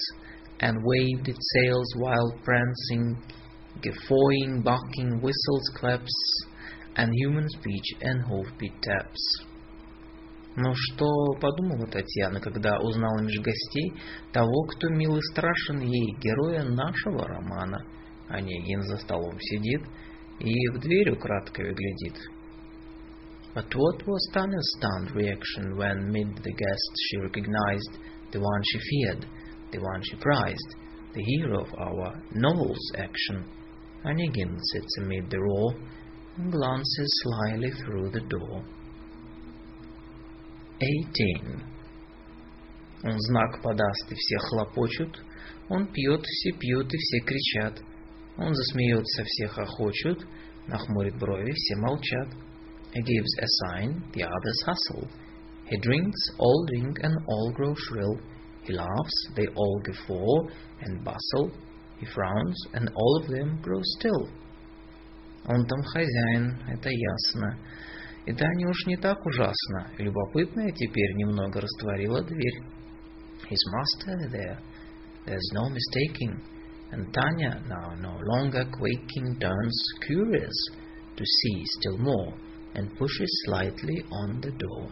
and 0.62 0.78
waved 0.84 1.28
its 1.28 1.52
sails 1.54 1.94
while 1.98 2.32
prancing, 2.46 3.18
guffawing, 3.82 4.62
barking, 4.64 5.20
whistles, 5.22 5.70
claps, 5.76 6.46
and 6.96 7.12
human 7.14 7.48
speech 7.50 7.96
and 8.02 8.22
hoofbeat 8.24 8.82
taps. 8.82 9.46
Но 10.56 10.74
что 10.76 11.06
подумала 11.42 11.88
Татьяна, 11.88 12.40
когда 12.40 12.78
узнала 12.80 13.22
меж 13.22 13.38
гостей 13.42 13.94
того, 14.32 14.64
кто 14.64 14.88
мил 14.90 15.18
и 15.18 15.22
страшен 15.32 15.80
ей, 15.82 16.16
героя 16.22 16.64
нашего 16.64 17.26
романа— 17.28 17.80
Онегин 18.32 18.82
за 18.84 18.98
столом 18.98 19.38
сидит 19.40 19.82
и 20.40 20.68
в 20.70 20.80
дверь 20.80 21.12
украдкой 21.12 21.74
глядит. 21.74 22.18
But 23.54 23.68
what 23.76 24.08
was 24.08 24.32
Tanya's 24.34 24.76
stunned 24.78 25.12
reaction 25.14 25.76
when 25.76 26.10
mid 26.10 26.36
the 26.38 26.54
guests 26.54 26.96
she 27.10 27.18
recognized 27.18 27.98
the 28.32 28.40
one 28.40 28.62
she 28.64 28.80
feared, 28.80 29.26
the 29.72 29.80
one 29.80 30.02
she 30.04 30.16
prized, 30.16 30.76
the 31.14 31.22
hero 31.22 31.62
of 31.62 31.74
our 31.78 32.24
novel's 32.34 32.92
action? 32.98 33.44
Onegin 34.06 34.58
sits 34.72 34.98
amid 35.02 35.30
the 35.30 35.40
roar 35.40 35.76
and 36.38 36.52
glances 36.52 37.22
slyly 37.24 37.72
through 37.72 38.10
the 38.12 38.22
door. 38.22 38.64
Eighteen. 40.80 41.64
Он 43.04 43.20
знак 43.20 43.62
подаст, 43.62 44.12
и 44.12 44.16
все 44.16 44.38
хлопочут. 44.38 45.22
Он 45.70 45.88
пьет, 45.88 46.24
все 46.24 46.52
пьют, 46.52 46.94
и 46.94 46.98
все 46.98 47.20
кричат. 47.20 47.82
Он 48.42 48.56
засмеется, 48.56 49.24
все 49.24 49.48
хохочут, 49.48 50.26
нахмурит 50.68 51.18
брови, 51.20 51.52
все 51.52 51.76
молчат. 51.76 52.28
He 52.94 53.02
gives 53.04 53.38
a 53.40 53.48
sign, 53.64 54.04
the 54.14 54.24
others 54.24 54.62
hustle. 54.66 55.08
He 55.70 55.78
drinks, 55.78 56.32
all 56.40 56.66
drink, 56.66 56.98
and 57.04 57.16
all 57.28 57.52
grow 57.54 57.76
shrill. 57.76 58.20
He 58.64 58.74
laughs, 58.74 59.30
they 59.36 59.48
all 59.56 59.82
guffaw 59.86 60.50
and 60.82 61.04
bustle. 61.04 61.52
He 62.00 62.06
frowns, 62.08 62.56
and 62.74 62.90
all 62.96 63.22
of 63.22 63.28
them 63.28 63.62
grow 63.62 63.80
still. 64.00 64.28
Он 65.46 65.66
там 65.66 65.84
хозяин, 65.84 66.58
это 66.68 66.90
ясно. 66.90 67.58
И 68.26 68.34
Таня 68.34 68.70
уж 68.70 68.86
не 68.88 68.98
так 68.98 69.24
ужасно. 69.26 69.92
Любопытная 69.98 70.72
теперь 70.72 71.14
немного 71.16 71.62
растворила 71.62 72.24
дверь. 72.24 72.64
His 73.50 73.60
master 73.74 74.30
there. 74.32 74.60
There's 75.26 75.52
no 75.54 75.70
mistaking. 75.70 76.42
and 76.93 77.13
Tanya, 77.13 77.63
now 77.69 77.95
no 78.01 78.19
longer 78.23 78.65
quaking, 78.73 79.37
turns 79.41 79.85
curious 80.07 80.69
to 81.17 81.25
see 81.25 81.65
still 81.79 81.99
more 81.99 82.33
and 82.75 82.97
pushes 82.97 83.43
slightly 83.45 84.05
on 84.11 84.41
the 84.41 84.51
door. 84.53 84.89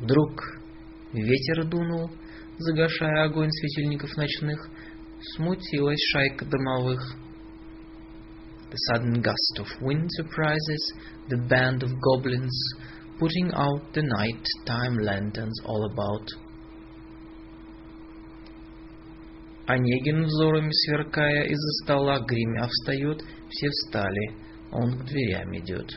Вдруг 0.00 0.60
ветер 1.12 1.64
дунул, 1.64 2.10
загашая 2.58 3.24
огонь 3.24 3.50
светильников 3.50 4.16
ночных, 4.16 4.68
смутилась 5.34 6.00
шайка 6.12 6.44
домовых. 6.44 7.00
The 8.70 8.78
sudden 8.90 9.22
gust 9.22 9.58
of 9.60 9.68
wind 9.80 10.08
surprises 10.16 10.94
the 11.28 11.38
band 11.48 11.82
of 11.84 11.90
goblins, 12.00 12.74
putting 13.18 13.52
out 13.54 13.92
the 13.94 14.02
night 14.02 14.44
time 14.66 14.98
lanterns 14.98 15.60
all 15.64 15.88
about. 15.92 16.28
Онегин 19.69 20.23
взорами 20.23 20.71
сверкая 20.71 21.43
из-за 21.43 21.83
стола, 21.83 22.19
гремя 22.21 22.67
встает, 22.67 23.21
все 23.51 23.69
встали, 23.69 24.33
он 24.71 24.97
к 24.97 25.05
дверям 25.05 25.55
идет. 25.57 25.87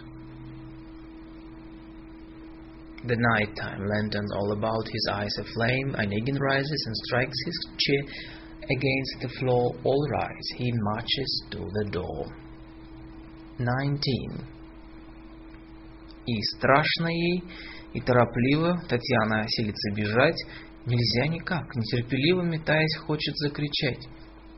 The 3.04 3.16
nighttime 3.16 3.80
lanterns 3.80 4.30
all 4.36 4.52
about, 4.52 4.86
his 4.86 5.08
eyes 5.10 5.34
aflame. 5.38 5.94
Onegin 5.96 6.38
rises 6.38 6.84
and 6.86 6.96
strikes 7.06 7.38
his 7.46 7.58
chair 7.78 8.02
against 8.68 9.22
the 9.22 9.28
floor. 9.40 9.74
All 9.82 10.08
rise. 10.20 10.48
He 10.58 10.70
marches 10.72 11.44
to 11.52 11.58
the 11.58 11.90
door. 11.90 12.26
Nineteen. 13.58 14.44
И 16.26 16.42
страшно 16.54 17.08
ей, 17.08 17.42
и 17.94 18.00
торопливо 18.02 18.80
Татьяна 18.86 19.48
силится 19.48 19.90
бежать, 19.96 20.38
Нельзя 20.84 21.28
никак, 21.28 21.74
нетерпеливо 21.76 22.42
метаясь, 22.42 22.96
хочет 23.06 23.36
закричать. 23.36 24.08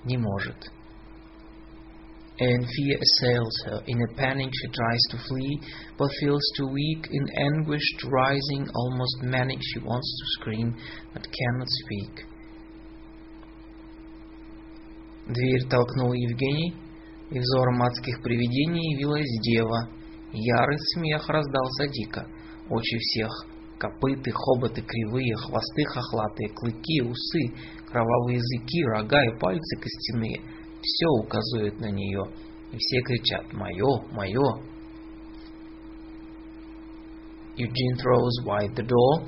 Не 0.04 0.16
может. 0.16 0.56
And 2.40 2.66
fear 2.66 2.98
assails 2.98 3.54
her. 3.66 3.84
In 3.86 4.00
a 4.02 4.14
panic 4.16 4.50
she 4.52 4.68
tries 4.72 5.00
to 5.10 5.18
flee, 5.18 5.60
but 5.96 6.10
feels 6.18 6.42
too 6.56 6.66
weak. 6.66 7.06
In 7.10 7.28
anguish 7.38 7.84
rising, 8.10 8.66
almost 8.74 9.22
manic, 9.22 9.58
she 9.62 9.78
wants 9.80 10.10
to 10.18 10.24
scream, 10.40 10.74
but 11.12 11.22
cannot 11.22 11.68
speak. 11.68 12.26
Дверь 15.28 15.68
толкнул 15.68 16.12
Евгений, 16.12 16.74
и 17.30 17.38
взором 17.38 17.82
адских 17.82 18.20
привидений 18.22 18.94
явилась 18.94 19.40
дева. 19.42 19.88
Ярый 20.32 20.78
смех 20.94 21.28
раздался 21.28 21.86
дико. 21.88 22.26
Очи 22.68 22.98
всех 22.98 23.30
копыты, 23.83 24.31
хоботы 24.31 24.81
кривые, 24.81 25.35
хвосты 25.35 25.83
хохлатые, 25.85 26.49
клыки, 26.49 27.01
усы, 27.01 27.53
кровавые 27.87 28.37
языки, 28.37 28.83
рога 28.85 29.23
и 29.23 29.39
пальцы 29.39 29.75
костяные. 29.77 30.41
Все 30.81 31.07
указывает 31.07 31.79
на 31.79 31.91
нее, 31.91 32.23
и 32.71 32.77
все 32.77 33.01
кричат 33.01 33.53
«Мое! 33.53 34.01
Мое!». 34.11 34.63
Eugene 37.57 37.97
throws 37.97 38.45
wide 38.45 38.73
the 38.75 38.83
door, 38.83 39.27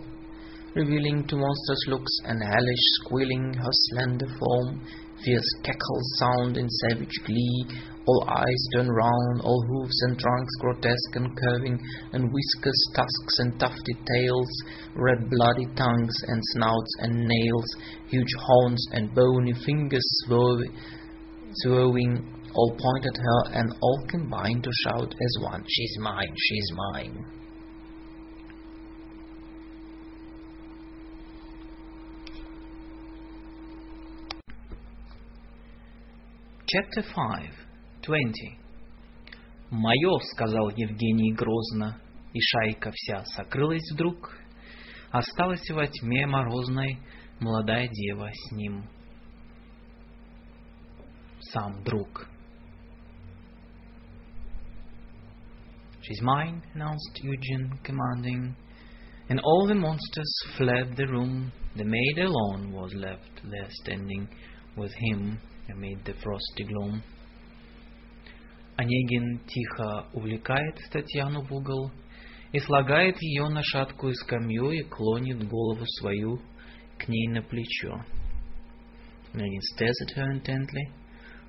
revealing 0.74 1.22
to 1.28 1.36
monstrous 1.36 1.88
looks 1.88 2.14
and 2.24 2.42
hellish 2.42 2.86
squealing 3.02 3.54
her 3.54 3.74
slender 3.90 4.28
form. 4.40 4.80
Fierce 5.24 5.54
cackles 5.64 6.18
sound 6.18 6.58
in 6.58 6.68
savage 6.70 7.20
glee, 7.26 7.66
all 8.07 8.25
eyes 8.29 8.69
turn 8.73 8.89
round, 8.89 9.41
all 9.43 9.65
hoofs 9.69 10.03
and 10.03 10.19
trunks 10.19 10.55
grotesque 10.61 11.17
and 11.17 11.37
curving, 11.37 11.79
and 12.13 12.33
whiskers, 12.33 12.89
tusks 12.95 13.39
and 13.39 13.59
tufted 13.59 13.97
tails, 14.15 14.49
red 14.95 15.29
bloody 15.29 15.67
tongues 15.77 16.17
and 16.29 16.41
snouts 16.53 16.93
and 17.01 17.27
nails, 17.27 17.77
huge 18.09 18.33
horns 18.39 18.87
and 18.93 19.15
bony 19.15 19.53
fingers 19.65 20.07
swirling, 20.25 20.73
all 22.55 22.77
point 22.79 23.07
at 23.07 23.17
her 23.17 23.59
and 23.59 23.75
all 23.81 24.07
combine 24.09 24.63
to 24.63 24.71
shout 24.85 25.13
as 25.13 25.43
one, 25.43 25.65
She's 25.69 25.97
mine, 26.01 26.35
she's 26.37 26.71
mine. 26.75 27.25
Chapter 36.69 37.03
5 37.15 37.66
20 38.07 38.59
«Мое!»— 39.71 40.19
сказал 40.33 40.71
Евгений 40.71 41.33
грозно, 41.33 42.01
и 42.33 42.41
шайка 42.41 42.93
вся 42.95 43.25
сокрылась 43.25 43.91
вдруг. 43.93 44.39
Осталась 45.11 45.69
во 45.71 45.87
тьме 45.89 46.25
морозной 46.27 46.99
молодая 47.41 47.89
дева 47.89 48.31
с 48.33 48.53
ним. 48.53 48.85
Сам 51.41 51.83
друг. 51.83 52.29
She's 56.03 56.23
mine, 56.23 56.63
announced 56.75 57.19
Eugene, 57.21 57.73
commanding, 57.83 58.55
and 59.29 59.41
all 59.43 59.67
the 59.67 59.75
monsters 59.75 60.47
fled 60.57 60.95
the 60.97 61.07
room. 61.09 61.51
The 61.75 61.85
maid 61.85 62.19
alone 62.19 62.73
was 62.73 62.95
left 62.95 63.43
there 63.43 63.69
standing 63.83 64.29
with 64.77 64.93
him 64.93 65.41
amid 65.69 66.05
the 66.05 66.15
frosty 66.23 66.65
gloom. 66.65 67.03
Онегин 68.77 69.41
тихо 69.47 70.07
увлекает 70.13 70.77
Татьяну 70.93 71.43
в 71.43 71.53
угол 71.53 71.91
и 72.53 72.59
слагает 72.61 73.17
ее 73.23 73.49
на 73.49 73.63
шаткую 73.63 74.15
скамью 74.15 74.71
и 74.71 74.83
клонит 74.83 75.49
голову 75.49 75.85
свою 75.99 76.41
к 76.99 77.09
ней 77.09 77.29
на 77.29 77.43
плечо. 77.43 78.05
Onegin 79.33 79.61
stares 79.75 80.01
at 80.03 80.17
her 80.17 80.31
intently, 80.31 80.89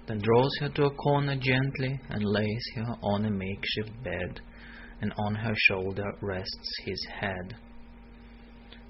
then 0.07 0.19
draws 0.19 0.51
her 0.59 0.69
to 0.69 0.85
a 0.85 0.95
corner 0.95 1.35
gently 1.37 1.99
and 2.09 2.23
lays 2.23 2.65
her 2.75 2.95
on 3.01 3.25
a 3.25 3.29
makeshift 3.29 3.91
bed, 4.03 4.41
and 5.01 5.13
on 5.17 5.35
her 5.35 5.53
shoulder 5.55 6.09
rests 6.21 6.69
his 6.85 7.07
head. 7.19 7.55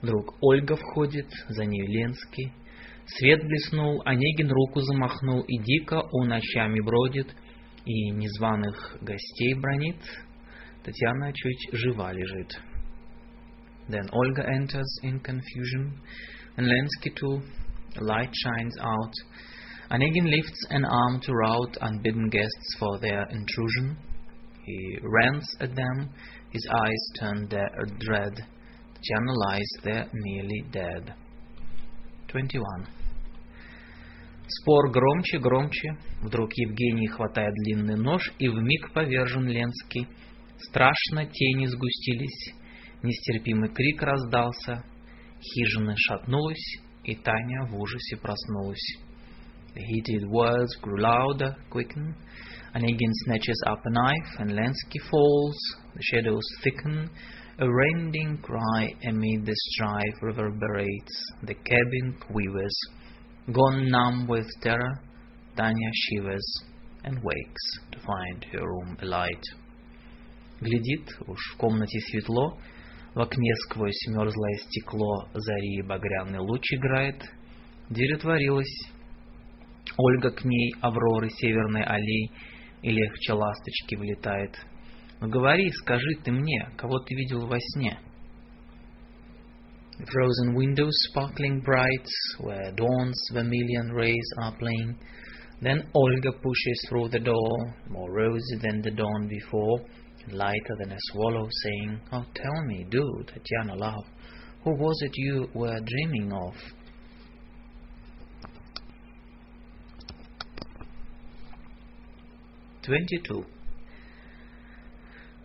Вдруг 0.02 0.36
Ольга 0.42 0.76
входит, 0.76 1.28
за 1.50 1.66
нею 1.66 1.88
Ленский, 1.88 2.52
Свет 3.08 3.42
блеснул, 3.42 4.02
Онегин 4.06 4.52
руку 4.52 4.82
замахнул, 4.82 5.42
и 5.42 5.58
дико 5.60 6.04
он 6.12 6.28
ночами 6.28 6.82
бродит, 6.82 7.34
и 7.87 8.11
незваных 8.11 8.99
гостей 9.01 9.55
бронит. 9.55 10.01
Татьяна 10.85 11.33
чуть 11.33 11.69
жива 11.73 12.13
лежит. 12.13 12.61
Then 13.89 14.09
Olga 14.13 14.45
enters 14.49 14.99
in 15.03 15.21
confusion, 15.21 16.01
and 16.57 16.67
Lensky 16.67 17.15
too. 17.15 17.43
Light 18.01 18.31
shines 18.33 18.77
out. 18.81 19.13
Onegin 19.91 20.31
lifts 20.31 20.67
an 20.71 20.85
arm 20.85 21.21
to 21.21 21.33
rout 21.33 21.77
unbidden 21.81 22.29
guests 22.31 22.77
for 22.79 22.99
their 23.01 23.27
intrusion. 23.31 23.97
He 24.65 24.99
rants 25.03 25.57
at 25.61 25.75
them, 25.75 26.09
his 26.51 26.67
eyes 26.73 27.11
turn 27.19 27.49
dread. 27.49 28.47
Tatiana 28.95 29.33
lies 29.47 29.71
there 29.83 30.09
nearly 30.13 30.65
dead. 30.71 31.15
21. 32.29 32.96
Спор 34.48 34.92
громче, 34.92 35.40
громче. 35.40 35.98
Вдруг 36.22 36.54
Евгений 36.54 37.08
хватает 37.08 37.54
длинный 37.54 37.98
нож, 37.98 38.32
и 38.40 38.48
вмиг 38.48 38.94
повержен 38.94 39.46
Ленский. 39.48 40.08
Страшно 40.58 41.26
тени 41.26 41.66
сгустились, 41.68 42.54
нестерпимый 43.04 43.70
крик 43.70 44.02
раздался. 44.02 44.84
Хижина 45.42 45.96
шатнулась, 45.98 46.80
и 47.04 47.16
Таня 47.16 47.68
в 47.70 47.80
ужасе 47.80 48.18
проснулась. 48.18 48.98
The 49.76 49.84
heated 49.84 50.24
words 50.30 50.70
grew 50.82 50.98
louder, 50.98 51.56
quicken. 51.70 52.16
Onegin 52.74 53.12
snatches 53.26 53.62
up 53.68 53.80
a 53.86 53.90
knife, 53.92 54.40
and 54.40 54.52
Lensky 54.52 55.00
falls. 55.10 55.58
The 55.94 56.02
shadows 56.02 56.48
thicken. 56.64 57.10
A 57.60 57.68
rending 57.70 58.38
cry 58.42 58.94
amid 59.04 59.46
the 59.46 59.56
strife 59.56 60.22
reverberates. 60.22 61.16
The 61.44 61.54
cabin 61.54 62.16
quivers. 62.28 62.76
Gone 63.50 63.90
numb 63.90 64.28
with 64.28 64.46
terror, 64.62 65.00
Tanya 65.56 65.92
shivers 65.94 66.64
and 67.06 67.16
wakes 67.24 67.80
to 67.94 68.00
find 68.00 68.46
her 68.52 68.60
room 68.60 68.98
alight. 69.02 69.42
Глядит, 70.60 71.08
уж 71.26 71.38
в 71.54 71.58
комнате 71.58 71.98
светло, 72.02 72.60
в 73.16 73.22
окне 73.22 73.54
сквозь 73.64 74.08
мерзлое 74.10 74.58
стекло 74.58 75.30
зари 75.34 75.82
багряный 75.82 76.40
луч 76.40 76.62
играет. 76.74 77.24
Дверь 77.90 78.16
отворилась. 78.16 78.90
Ольга 79.98 80.32
к 80.32 80.44
ней, 80.44 80.74
Авроры 80.82 81.30
северной 81.30 81.84
аллей, 81.84 82.30
и 82.82 82.92
легче 82.92 83.32
ласточки 83.32 83.96
влетает. 83.96 84.58
Но 85.22 85.30
говори, 85.30 85.72
скажи 85.72 86.16
ты 86.22 86.34
мне, 86.34 86.70
кого 86.76 87.00
ты 87.00 87.16
видел 87.16 87.48
во 87.48 87.58
сне?— 87.60 87.98
frozen 90.11 90.55
windows 90.55 90.95
sparkling 91.11 91.61
bright, 91.61 92.09
where 92.39 92.73
dawn's 92.73 93.21
vermilion 93.33 93.91
rays 93.93 94.29
are 94.43 94.57
playing. 94.57 94.97
Then 95.61 95.89
Olga 95.95 96.33
pushes 96.33 96.87
through 96.89 97.11
the 97.11 97.21
door, 97.21 97.75
more 97.89 98.11
rosy 98.11 98.57
than 98.61 98.83
the 98.83 98.91
dawn 98.91 99.29
before, 99.29 99.81
and 100.25 100.35
lighter 100.35 100.77
than 100.81 100.93
a 100.93 100.99
swallow, 101.11 101.49
saying, 101.63 102.01
Oh, 102.13 102.25
tell 102.35 102.65
me, 102.67 102.85
do, 102.91 103.25
Tatiana, 103.27 103.77
love, 103.77 104.05
who 104.65 104.75
was 104.77 104.97
it 105.03 105.13
you 105.15 105.49
were 105.55 105.79
dreaming 105.81 106.33
of? 106.33 106.55
Twenty-two. 112.83 113.45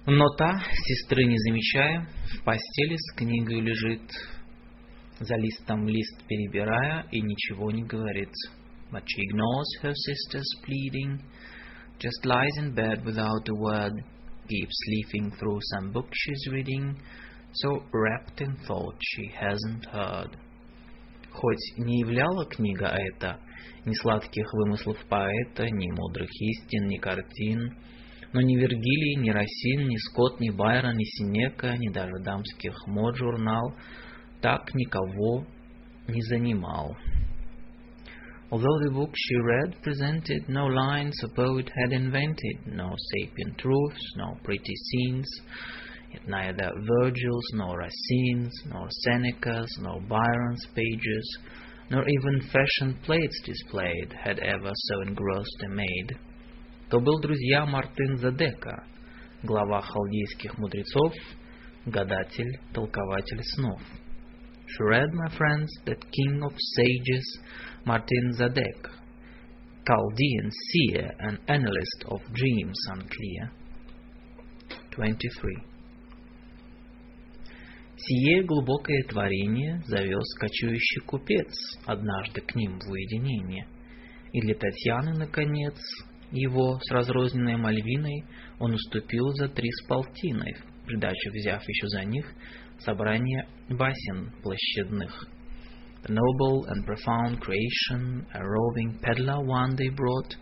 Но 0.07 0.25
та, 0.37 0.63
сестры 0.85 1.25
не 1.25 1.37
замечая, 1.37 2.07
в 2.33 2.43
постели 2.43 2.95
с 2.95 3.13
книгой 3.15 3.59
лежит, 3.59 4.01
за 5.24 5.36
листом 5.36 5.86
лист 5.88 6.24
перебирая 6.28 7.06
и 7.10 7.20
ничего 7.20 7.70
не 7.70 7.82
говорит. 7.82 8.32
But 8.90 9.04
she 9.06 9.22
ignores 9.22 9.68
her 9.82 9.94
sister's 9.94 10.50
pleading, 10.64 11.20
just 11.98 12.24
lies 12.24 12.58
in 12.58 12.74
bed 12.74 13.04
without 13.04 13.48
a 13.48 13.54
word, 13.54 14.04
keeps 14.48 14.78
leafing 14.88 15.30
through 15.38 15.60
some 15.72 15.92
book 15.92 16.08
she's 16.12 16.52
reading, 16.52 16.96
so 17.52 17.82
wrapped 17.92 18.40
in 18.40 18.56
thought 18.66 18.96
she 19.00 19.30
hasn't 19.34 19.86
heard. 19.86 20.36
Хоть 21.30 21.78
не 21.78 22.00
являла 22.00 22.44
книга 22.46 22.94
эта 22.94 23.38
ни 23.86 23.94
сладких 23.94 24.52
вымыслов 24.52 24.98
поэта, 25.08 25.70
ни 25.70 25.90
мудрых 25.90 26.30
истин, 26.30 26.86
ни 26.88 26.98
картин, 26.98 27.74
но 28.32 28.40
ни 28.40 28.56
Вергилий, 28.56 29.16
ни 29.16 29.30
Росин, 29.30 29.88
ни 29.88 29.96
Скотт, 29.96 30.40
ни 30.40 30.50
Байрон, 30.50 30.96
ни 30.96 31.04
Синека, 31.04 31.76
ни 31.76 31.88
даже 31.88 32.22
дамских 32.22 32.74
мод 32.86 33.16
журнал 33.16 33.74
так 34.42 34.74
никого 34.74 35.46
не 36.08 36.20
занимал. 36.22 36.96
Although 38.50 38.78
the 38.84 38.90
book 38.90 39.10
she 39.14 39.36
read 39.36 39.80
presented 39.82 40.46
no 40.46 40.66
lines 40.66 41.18
a 41.24 41.28
poet 41.28 41.70
had 41.74 41.92
invented, 41.92 42.66
no 42.66 42.94
sapient 43.10 43.56
truths, 43.56 44.12
no 44.16 44.36
pretty 44.44 44.74
scenes, 44.74 45.26
yet 46.12 46.28
neither 46.28 46.70
Virgil's, 47.00 47.48
nor 47.54 47.78
Racine's, 47.78 48.52
nor 48.66 48.88
Seneca's, 49.04 49.78
nor 49.80 50.02
Byron's 50.02 50.66
pages, 50.74 51.38
nor 51.88 52.06
even 52.06 52.42
fashion 52.52 52.98
plates 53.04 53.40
displayed 53.46 54.12
had 54.22 54.38
ever 54.40 54.70
so 54.74 55.00
engrossed 55.00 55.62
a 55.64 55.68
maid. 55.70 56.18
То 56.90 57.00
был 57.00 57.20
друзья 57.20 57.64
Мартын 57.64 58.18
Задека, 58.18 58.84
глава 59.42 59.80
халдейских 59.80 60.58
мудрецов, 60.58 61.14
гадатель, 61.86 62.60
толкователь 62.74 63.42
снов. 63.54 63.80
She 64.72 64.82
read, 64.84 65.12
my 65.12 65.28
friends, 65.36 65.70
that 65.84 66.00
king 66.12 66.40
of 66.42 66.52
sages, 66.76 67.38
Martin 67.84 68.32
Zadek, 68.38 68.88
Chaldean 69.86 70.50
seer 70.50 71.10
and 71.18 71.38
analyst 71.46 72.04
of 72.06 72.20
dreams 72.32 72.78
unclear. 72.90 73.50
23. 74.92 75.56
Сие 77.96 78.44
глубокое 78.44 79.02
творение 79.08 79.82
завез 79.86 80.34
кочующий 80.40 81.02
купец 81.04 81.52
однажды 81.84 82.40
к 82.40 82.54
ним 82.54 82.78
в 82.78 82.90
уединение. 82.90 83.66
И 84.32 84.40
для 84.40 84.54
Татьяны, 84.54 85.12
наконец, 85.18 85.78
его 86.30 86.80
с 86.80 86.90
разрозненной 86.90 87.56
Мальвиной 87.56 88.24
он 88.58 88.72
уступил 88.72 89.28
за 89.34 89.48
три 89.48 89.70
с 89.70 89.84
полтиной, 89.86 90.56
придачу 90.86 91.30
взяв 91.30 91.62
еще 91.68 91.88
за 91.88 92.04
них 92.04 92.26
собрание 92.81 93.47
басен 93.69 94.31
площадных. 94.43 95.11
The 96.03 96.13
noble 96.13 96.65
and 96.69 96.85
profound 96.85 97.41
creation 97.41 98.25
a 98.33 98.39
roving 98.41 98.99
peddler 99.01 99.43
one 99.43 99.75
day 99.75 99.89
brought 99.89 100.35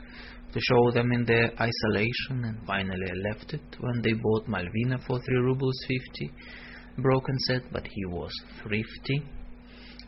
to 0.53 0.59
show 0.59 0.91
them 0.91 1.11
in 1.11 1.25
their 1.25 1.51
isolation 1.59 2.43
and 2.45 2.65
finally 2.67 3.11
left 3.29 3.53
it 3.53 3.75
when 3.79 4.01
they 4.01 4.13
bought 4.13 4.47
Malvina 4.47 4.99
for 5.05 5.19
three 5.19 5.37
rubles 5.37 5.77
fifty, 5.87 6.31
broken 6.97 7.37
set, 7.47 7.63
but 7.71 7.87
he 7.87 8.05
was 8.05 8.31
thrifty. 8.61 9.23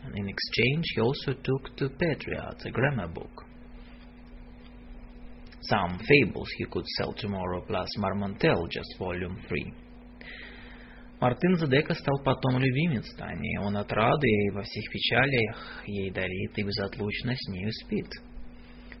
And 0.04 0.16
in 0.16 0.28
exchange 0.28 0.84
he 0.94 1.00
also 1.00 1.32
took 1.42 1.76
to 1.76 1.88
Patriot 1.88 2.64
a 2.64 2.70
grammar 2.70 3.08
book. 3.08 3.44
Some 5.62 5.98
fables 5.98 6.48
he 6.56 6.64
could 6.66 6.86
sell 6.96 7.12
tomorrow 7.12 7.62
plus 7.66 7.88
Marmontel, 7.98 8.70
just 8.70 8.96
volume 8.98 9.36
3. 9.48 9.72
Мартын 11.23 11.55
Задека 11.55 11.93
стал 11.93 12.19
потом 12.25 12.59
любимец 12.59 13.05
Тани. 13.15 13.57
Он 13.59 13.77
от 13.77 13.89
рады 13.93 14.51
во 14.51 14.61
всех 14.61 14.83
печалях 14.91 15.81
ей 15.87 16.11
дарит 16.11 16.57
и 16.57 16.63
безотлучно 16.63 17.33
с 17.33 17.47
нею 17.47 17.71
спит. 17.71 18.09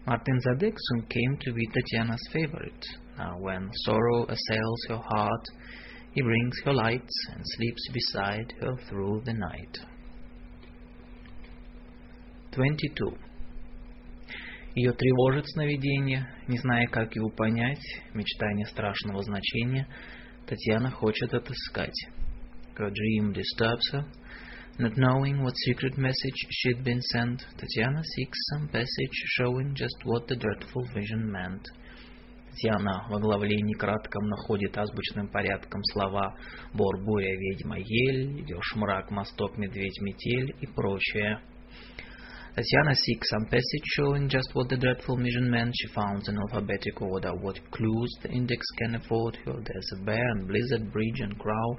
Martin 0.05 0.39
Zadek 0.39 0.73
soon 0.73 1.05
came 1.09 1.37
to 1.39 1.53
be 1.53 1.67
Tatiana's 1.73 2.25
favorite. 2.31 2.81
Now 3.17 3.37
when 3.41 3.69
sorrow 3.85 4.25
assails 4.29 4.79
her 4.87 5.01
heart, 5.05 5.45
he 6.15 6.21
brings 6.21 6.55
her 6.63 6.71
lights 6.71 7.13
and 7.35 7.43
sleeps 7.57 7.89
beside 7.91 8.53
her 8.61 8.77
through 8.87 9.21
the 9.25 9.33
night. 9.33 9.81
22. 12.53 13.17
Ее 14.75 14.93
тревожит 14.93 15.45
сновидение, 15.49 16.25
не 16.47 16.57
зная, 16.57 16.87
как 16.87 17.17
его 17.17 17.29
понять, 17.29 17.83
мечтая 18.13 18.53
не 18.53 18.63
страшного 18.63 19.21
значения, 19.23 19.89
Татьяна 20.47 20.91
хочет 20.91 21.33
отыскать. 21.33 22.12
Her 22.76 22.90
dream 22.90 23.32
disturbs 23.32 23.90
her. 23.92 24.04
Not 24.78 24.96
knowing 24.96 25.42
what 25.42 25.54
secret 25.56 25.98
message 25.98 26.46
she'd 26.50 26.84
been 26.84 27.02
sent, 27.02 27.44
Tatiana 27.56 28.02
seeks 28.14 28.38
some 28.52 28.68
passage 28.68 29.16
showing 29.36 29.74
just 29.74 29.96
what 30.04 30.28
the 30.28 30.36
dreadful 30.36 30.84
vision 30.94 31.30
meant. 31.32 31.66
Татьяна 32.52 33.06
в 33.08 33.14
оглавлении 33.14 33.74
кратком 33.74 34.28
находит 34.28 34.76
азбучным 34.78 35.28
порядком 35.28 35.82
слова 35.92 36.34
«бор, 36.74 37.04
буря, 37.04 37.36
ведьма, 37.36 37.78
ель», 37.78 38.40
«идешь 38.40 38.74
мрак, 38.76 39.10
мосток, 39.10 39.58
медведь, 39.58 40.00
метель» 40.00 40.54
и 40.60 40.66
прочее. 40.66 41.40
Tatiana 42.54 42.92
seeks 42.92 43.30
some 43.30 43.46
passage 43.46 43.86
showing 43.96 44.28
just 44.28 44.52
what 44.54 44.68
the 44.68 44.76
dreadful 44.76 45.16
vision 45.16 45.48
meant. 45.48 45.72
She 45.76 45.86
founds 45.94 46.28
in 46.28 46.36
alphabetic 46.36 47.00
order 47.00 47.32
what 47.32 47.60
clues 47.70 48.10
the 48.22 48.30
index 48.30 48.66
can 48.78 48.96
afford 48.96 49.36
her. 49.44 49.52
There's 49.52 49.90
a 50.00 50.04
bear 50.04 50.28
and 50.30 50.48
blizzard, 50.48 50.90
bridge 50.90 51.20
and 51.20 51.38
crow, 51.38 51.78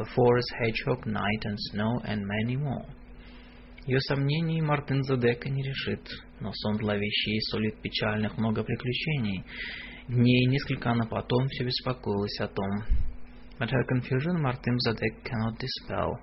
the 0.00 0.04
forest, 0.14 0.52
hedgehog, 0.60 1.06
night 1.06 1.42
and 1.44 1.56
snow, 1.70 2.00
and 2.04 2.22
many 2.26 2.56
more. 2.56 2.86
Ее 3.86 4.00
сомнений 4.00 4.60
Мартин 4.62 5.02
Задека 5.04 5.48
не 5.48 5.62
решит, 5.62 6.08
но 6.40 6.52
сон 6.52 6.76
зловещий 6.78 7.40
сулит 7.50 7.80
печальных 7.80 8.36
много 8.36 8.64
приключений. 8.64 9.44
Дней 10.08 10.46
несколько 10.46 10.90
она 10.90 11.06
потом 11.06 11.46
все 11.48 11.64
беспокоилась 11.64 12.40
о 12.40 12.48
том. 12.48 12.84
But 13.58 13.70
her 13.70 13.84
confusion 13.88 14.42
Martin 14.42 14.76
Zadek 14.86 15.22
cannot 15.24 15.58
dispel. 15.58 16.18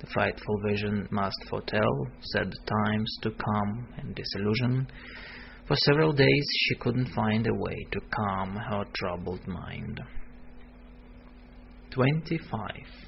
The 0.00 0.06
frightful 0.08 0.60
vision 0.68 1.08
must 1.10 1.36
foretell 1.48 2.08
sad 2.20 2.52
times 2.66 3.18
to 3.22 3.30
come 3.30 3.86
and 3.96 4.14
disillusion. 4.14 4.86
For 5.66 5.76
several 5.86 6.12
days 6.12 6.46
she 6.66 6.74
couldn't 6.76 7.14
find 7.14 7.46
a 7.46 7.54
way 7.54 7.86
to 7.92 8.00
calm 8.10 8.56
her 8.56 8.84
troubled 8.94 9.46
mind. 9.46 10.00
25. 11.90 13.01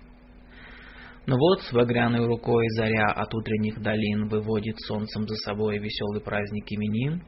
Но 1.27 1.37
вот 1.37 1.59
багряной 1.73 2.25
рукой 2.25 2.67
заря 2.77 3.07
от 3.07 3.33
утренних 3.33 3.81
долин 3.81 4.27
выводит 4.27 4.79
солнцем 4.81 5.27
за 5.27 5.35
собой 5.37 5.79
веселый 5.79 6.21
праздник 6.21 6.65
именин, 6.71 7.23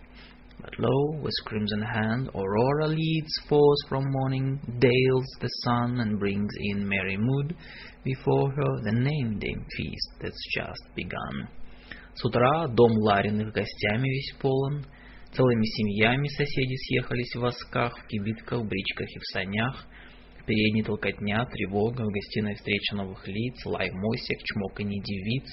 But 0.60 0.74
lo, 0.80 1.22
with 1.22 1.34
crimson 1.46 1.84
hand, 1.84 2.30
Aurora 2.34 2.88
leads 2.88 3.32
forth 3.48 3.78
from 3.88 4.04
morning 4.08 4.60
dales 4.80 5.28
the 5.40 5.50
sun 5.64 6.00
and 6.00 6.20
brings 6.20 6.52
in 6.60 6.88
merry 6.88 7.16
mood 7.16 7.56
before 8.04 8.52
her 8.52 8.82
the 8.82 8.92
name-day 8.92 9.56
feast 9.76 10.10
that's 10.20 10.44
just 10.56 10.96
begun. 10.96 11.48
С 12.16 12.26
утра 12.26 12.68
дом 12.70 12.92
Лариных 12.98 13.54
гостями 13.54 14.10
весь 14.10 14.34
полон, 14.42 14.84
целыми 15.32 15.66
семьями 15.66 16.28
соседи 16.30 16.76
съехались 16.88 17.36
в 17.36 17.42
восках, 17.42 17.96
в 17.96 18.08
кибитках, 18.08 18.66
бричках 18.66 19.08
и 19.08 19.20
в 19.20 19.26
санях, 19.32 19.86
передней 20.48 20.82
толкотня, 20.82 21.46
тревога, 21.52 22.02
в 22.02 22.12
гостиной 22.12 22.56
встреча 22.56 22.96
новых 22.96 23.28
лиц, 23.28 23.66
лай 23.66 23.92
мосик, 23.92 24.40
чмоканье 24.44 25.00
девиц, 25.04 25.48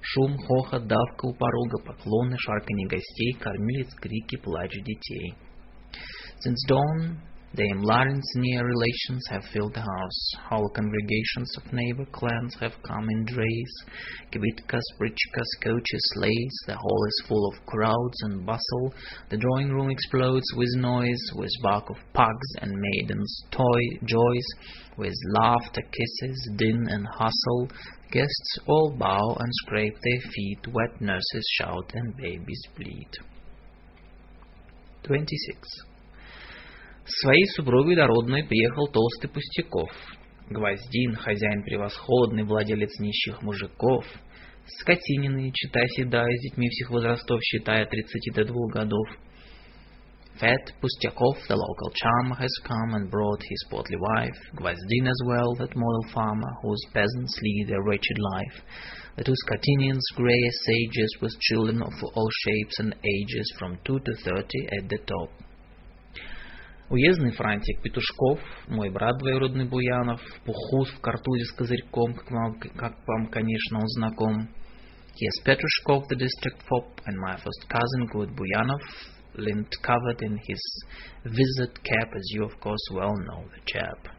шум, 0.00 0.36
хохот, 0.36 0.86
давка 0.86 1.26
у 1.26 1.34
порога, 1.34 1.78
поклоны, 1.84 2.36
шарканье 2.38 2.86
гостей, 2.86 3.32
кормилец, 3.40 3.92
крики, 3.94 4.36
плач 4.36 4.70
детей. 4.70 5.34
Since 6.44 6.68
dawn, 6.68 7.16
Dame 7.56 7.82
Laren's 7.82 8.32
near 8.34 8.66
relations 8.66 9.24
have 9.30 9.44
filled 9.52 9.74
the 9.74 9.80
house. 9.80 10.30
Whole 10.50 10.68
congregations 10.70 11.56
of 11.56 11.72
neighbor 11.72 12.04
clans 12.06 12.56
have 12.58 12.72
come 12.82 13.08
in 13.08 13.24
drays. 13.26 13.72
Kibitkas, 14.32 14.82
brichkas, 14.98 15.46
coaches, 15.62 16.12
sleighs. 16.14 16.56
The 16.66 16.74
hall 16.74 17.04
is 17.06 17.24
full 17.28 17.46
of 17.46 17.64
crowds 17.66 18.16
and 18.22 18.44
bustle. 18.44 18.92
The 19.30 19.36
drawing 19.36 19.68
room 19.68 19.88
explodes 19.88 20.52
with 20.56 20.68
noise, 20.78 21.30
with 21.36 21.50
bark 21.62 21.90
of 21.90 21.96
pugs 22.12 22.48
and 22.60 22.72
maidens' 22.72 23.44
toy 23.52 23.82
joys, 24.04 24.46
with 24.96 25.14
laughter, 25.34 25.82
kisses, 25.82 26.50
din 26.56 26.88
and 26.88 27.06
hustle. 27.06 27.70
Guests 28.10 28.58
all 28.66 28.96
bow 28.98 29.36
and 29.38 29.52
scrape 29.62 29.94
their 30.02 30.30
feet. 30.32 30.66
Wet 30.72 31.00
nurses 31.00 31.48
shout 31.56 31.92
and 31.94 32.16
babies 32.16 32.62
bleed. 32.76 33.10
26. 35.04 35.93
Своей 37.06 37.46
супругой 37.48 37.96
дородной 37.96 38.44
приехал 38.44 38.88
толстый 38.88 39.28
Пустяков. 39.28 39.90
Гвоздин, 40.48 41.14
хозяин 41.14 41.62
превосходный, 41.62 42.44
владелец 42.44 42.98
нищих 42.98 43.42
мужиков. 43.42 44.04
Скотинины, 44.66 45.50
читай 45.52 45.86
седая, 45.88 46.26
с 46.26 46.42
детьми 46.42 46.68
всех 46.68 46.90
возрастов, 46.90 47.40
считая 47.42 47.84
от 47.84 47.90
30 47.90 48.34
до 48.34 48.44
2 48.44 48.68
годов. 48.72 49.08
Fat 50.40 50.72
Pustyakov, 50.82 51.36
the 51.46 51.54
local 51.54 51.92
charmer, 51.94 52.34
has 52.34 52.50
come 52.66 52.94
and 52.94 53.08
brought 53.08 53.40
his 53.40 53.66
portly 53.70 53.96
wife, 53.96 54.34
Gvozdin 54.56 55.06
as 55.06 55.20
well, 55.26 55.54
that 55.58 55.76
model 55.76 56.04
farmer, 56.12 56.50
whose 56.60 56.84
peasants 56.92 57.38
lead 57.40 57.70
a 57.70 57.80
wretched 57.82 58.18
life. 58.18 58.62
The 59.16 59.22
two 59.22 59.34
Scatinians, 59.46 60.02
grey 60.16 60.42
as 60.48 60.64
sages, 60.64 61.16
with 61.20 61.38
children 61.40 61.82
of 61.82 61.92
all 62.02 62.28
shapes 62.46 62.78
and 62.80 62.96
ages, 63.04 63.54
from 63.60 63.78
two 63.84 64.00
to 64.00 64.14
thirty 64.24 64.66
at 64.76 64.88
the 64.88 64.98
top. 65.06 65.43
Уездный 66.90 67.32
франтик 67.32 67.80
Петушков, 67.80 68.38
мой 68.68 68.90
брат 68.90 69.16
двоюродный 69.16 69.64
Буянов, 69.64 70.20
Пухус 70.44 70.90
в 70.90 71.00
картузе 71.00 71.44
с 71.46 71.52
козырьком, 71.52 72.14
как 72.14 72.30
вам, 72.30 72.60
как 72.60 72.92
вам, 73.06 73.28
конечно, 73.28 73.78
он 73.78 73.88
знаком. 73.88 74.48
Yes, 75.14 75.46
Petrushkov, 75.46 76.02
the 76.10 76.16
district 76.16 76.60
fop, 76.68 77.00
and 77.06 77.16
my 77.16 77.36
first 77.36 77.68
cousin, 77.70 78.06
good 78.12 78.36
Buyanov, 78.36 78.82
lint 79.34 79.68
covered 79.82 80.20
in 80.22 80.36
his 80.46 80.84
wizard 81.24 81.82
cap, 81.82 82.08
as 82.14 82.22
you, 82.34 82.44
of 82.44 82.52
course, 82.60 82.84
well 82.92 83.14
know 83.16 83.44
the 83.48 83.60
chap. 83.64 84.10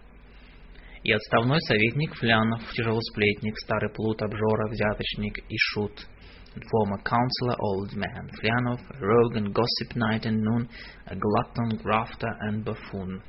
И 1.04 1.12
отставной 1.12 1.60
советник 1.68 2.16
Флянов, 2.16 2.64
тяжелый 2.74 3.04
сплетник, 3.12 3.56
старый 3.60 3.92
плут, 3.92 4.24
обжора, 4.24 4.70
взяточник 4.70 5.38
и 5.38 5.58
шут— 5.58 6.08
former 6.71 6.99
counselor 7.03 7.57
old 7.61 7.95
man 7.97 8.31
Flianov, 8.41 8.81
a 8.91 9.07
rogue 9.07 9.37
and 9.37 9.55
gossip 9.55 9.97
night 9.97 10.27
and 10.27 10.43
noon, 10.43 10.69
a 11.07 11.17
glutton, 11.17 11.79
grafter 11.83 12.29
and 12.43 12.65
buffoon. 12.65 13.23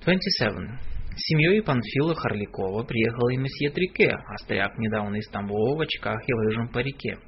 27. 0.00 0.78
С 1.16 1.22
семьей 1.28 1.62
Панфила 1.62 2.14
Харликова 2.14 2.82
приехал 2.84 3.28
и 3.28 3.36
месье 3.38 3.70
Трике, 3.70 4.16
остряк 4.28 4.78
недавно 4.78 5.16
из 5.16 5.28
Тамбова 5.30 5.76
в 5.76 5.80
очках 5.80 6.20
и 6.26 6.32
лыжем 6.32 6.68
парике. 6.68 7.18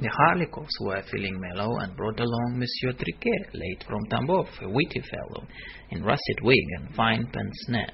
The 0.00 0.08
Harlikovs 0.08 0.80
were 0.80 1.02
feeling 1.12 1.38
mellow 1.38 1.76
and 1.80 1.94
brought 1.94 2.18
along 2.18 2.58
Monsieur 2.58 2.92
Triquet, 2.94 3.52
late 3.52 3.84
from 3.86 4.00
Tambov, 4.08 4.48
a 4.62 4.68
witty 4.70 5.02
fellow, 5.02 5.46
in 5.90 6.02
russet 6.02 6.42
wig 6.42 6.64
and 6.78 6.94
fine 6.94 7.26
pince-nez. 7.30 7.90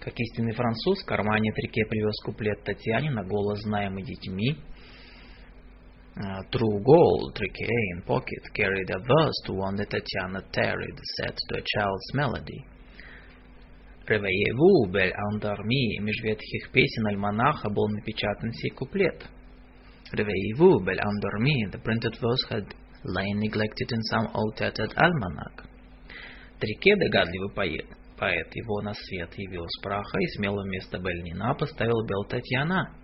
Как 0.00 0.14
истинный 0.18 0.54
француз, 0.54 1.04
кармане 1.04 1.52
Трике 1.52 1.84
привез 1.84 2.18
куплет 2.24 2.64
Татьяне 2.64 3.10
на 3.10 3.22
голос 3.22 3.60
знаемый 3.60 4.02
детьми. 4.02 4.56
Uh, 6.16 6.42
true 6.50 6.82
gold, 6.82 7.34
Triquet 7.34 7.68
in 7.94 8.02
pocket, 8.04 8.42
carried 8.52 8.90
a 8.90 8.98
verse 8.98 9.40
to 9.46 9.52
one 9.52 9.76
that 9.76 9.90
Tatiana 9.90 10.42
tarried, 10.52 10.98
set 11.16 11.36
to 11.48 11.58
a 11.58 11.62
child's 11.62 12.14
melody. 12.14 12.64
Ревееву 14.06 14.90
бель 14.90 15.12
андарми, 15.12 15.98
меж 16.00 16.20
ветхих 16.22 16.72
песен 16.72 17.06
альманаха 17.06 17.70
был 17.70 17.88
напечатан 17.88 18.52
сей 18.54 18.70
куплет. 18.70 19.24
Ревееву 20.12 20.80
бель 20.80 20.98
андарми, 20.98 21.70
the 21.70 21.78
printed 21.78 22.18
verse 22.20 22.44
had 22.50 22.66
lain 23.04 23.38
neglected 23.38 23.92
in 23.92 24.02
some 24.10 24.28
old 24.34 24.56
tattered 24.56 24.92
almanac. 24.96 25.64
Трике 26.58 26.96
догадливый 26.96 27.54
поэт, 27.54 27.86
поэт 28.20 28.54
его 28.54 28.82
на 28.82 28.92
свет 28.92 29.32
явил 29.38 29.64
с 29.66 29.82
праха 29.82 30.18
и 30.18 30.26
смело 30.36 30.62
вместо 30.62 30.98
Бельнина 30.98 31.54
поставил 31.54 32.04
Бел 32.06 32.24
Татьяна. 32.28 32.94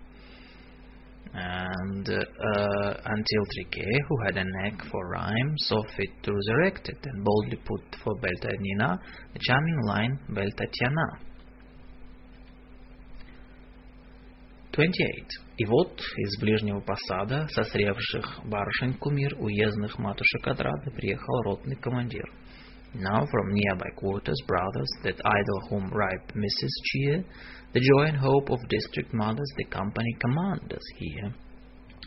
And 1.32 2.08
uh, 2.08 3.00
until 3.04 3.44
Trike, 3.52 3.84
who 4.08 4.22
had 4.24 4.36
a 4.38 4.44
knack 4.44 4.82
for 4.90 5.08
rhyme, 5.10 5.54
saw 5.58 5.82
fit 5.96 6.10
to 6.22 6.32
resurrect 6.32 6.88
it 6.88 6.98
and 7.04 7.24
boldly 7.24 7.56
put 7.56 7.82
for 8.02 8.14
Bel 8.20 8.50
Nina 8.58 9.00
the 9.32 9.40
charming 9.40 9.80
line 9.86 10.18
Bel 10.28 10.50
Tatiana. 10.56 11.18
28. 14.72 15.26
И 15.56 15.64
вот 15.64 16.00
из 16.16 16.38
ближнего 16.38 16.80
посада, 16.80 17.48
сосревших 17.48 18.40
барышень 18.44 18.94
кумир, 18.94 19.34
уездных 19.38 19.98
матушек 19.98 20.46
отрады, 20.46 20.90
приехал 20.90 21.42
ротный 21.44 21.76
командир. 21.76 22.30
Now 22.93 23.25
from 23.25 23.53
nearby 23.53 23.89
quarters, 23.95 24.37
brothers, 24.47 24.89
that 25.03 25.21
idle 25.23 25.61
whom 25.69 25.89
ripe 25.89 26.33
Mrs. 26.35 26.73
cheer, 26.83 27.23
the 27.73 27.79
joy 27.79 28.07
and 28.07 28.17
hope 28.17 28.49
of 28.49 28.59
district 28.67 29.13
mothers, 29.13 29.51
the 29.57 29.65
company 29.65 30.13
commanders 30.19 30.83
here. 30.97 31.33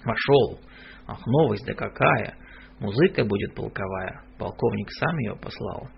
Вошел. 0.05 0.61
Ах, 1.07 1.27
новость 1.27 1.65
да 1.65 1.75
какая! 1.75 2.37
Музыка 2.81 3.25
будет 3.25 3.55
полковая. 3.55 4.23
Полковник 4.39 4.91
сам 4.93 5.19
ее 5.19 5.37
послал. 5.37 5.89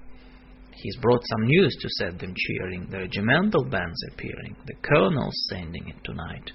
He's 0.73 1.01
brought 1.01 1.23
some 1.25 1.47
news 1.47 1.75
to 1.81 1.89
set 1.99 2.19
them 2.19 2.35
cheering. 2.37 2.87
The 2.91 2.99
regimental 2.99 3.65
band's 3.65 4.03
appearing. 4.13 4.55
The 4.67 4.75
colonel's 4.83 5.35
sending 5.49 5.89
it 5.89 5.97
tonight. 6.05 6.53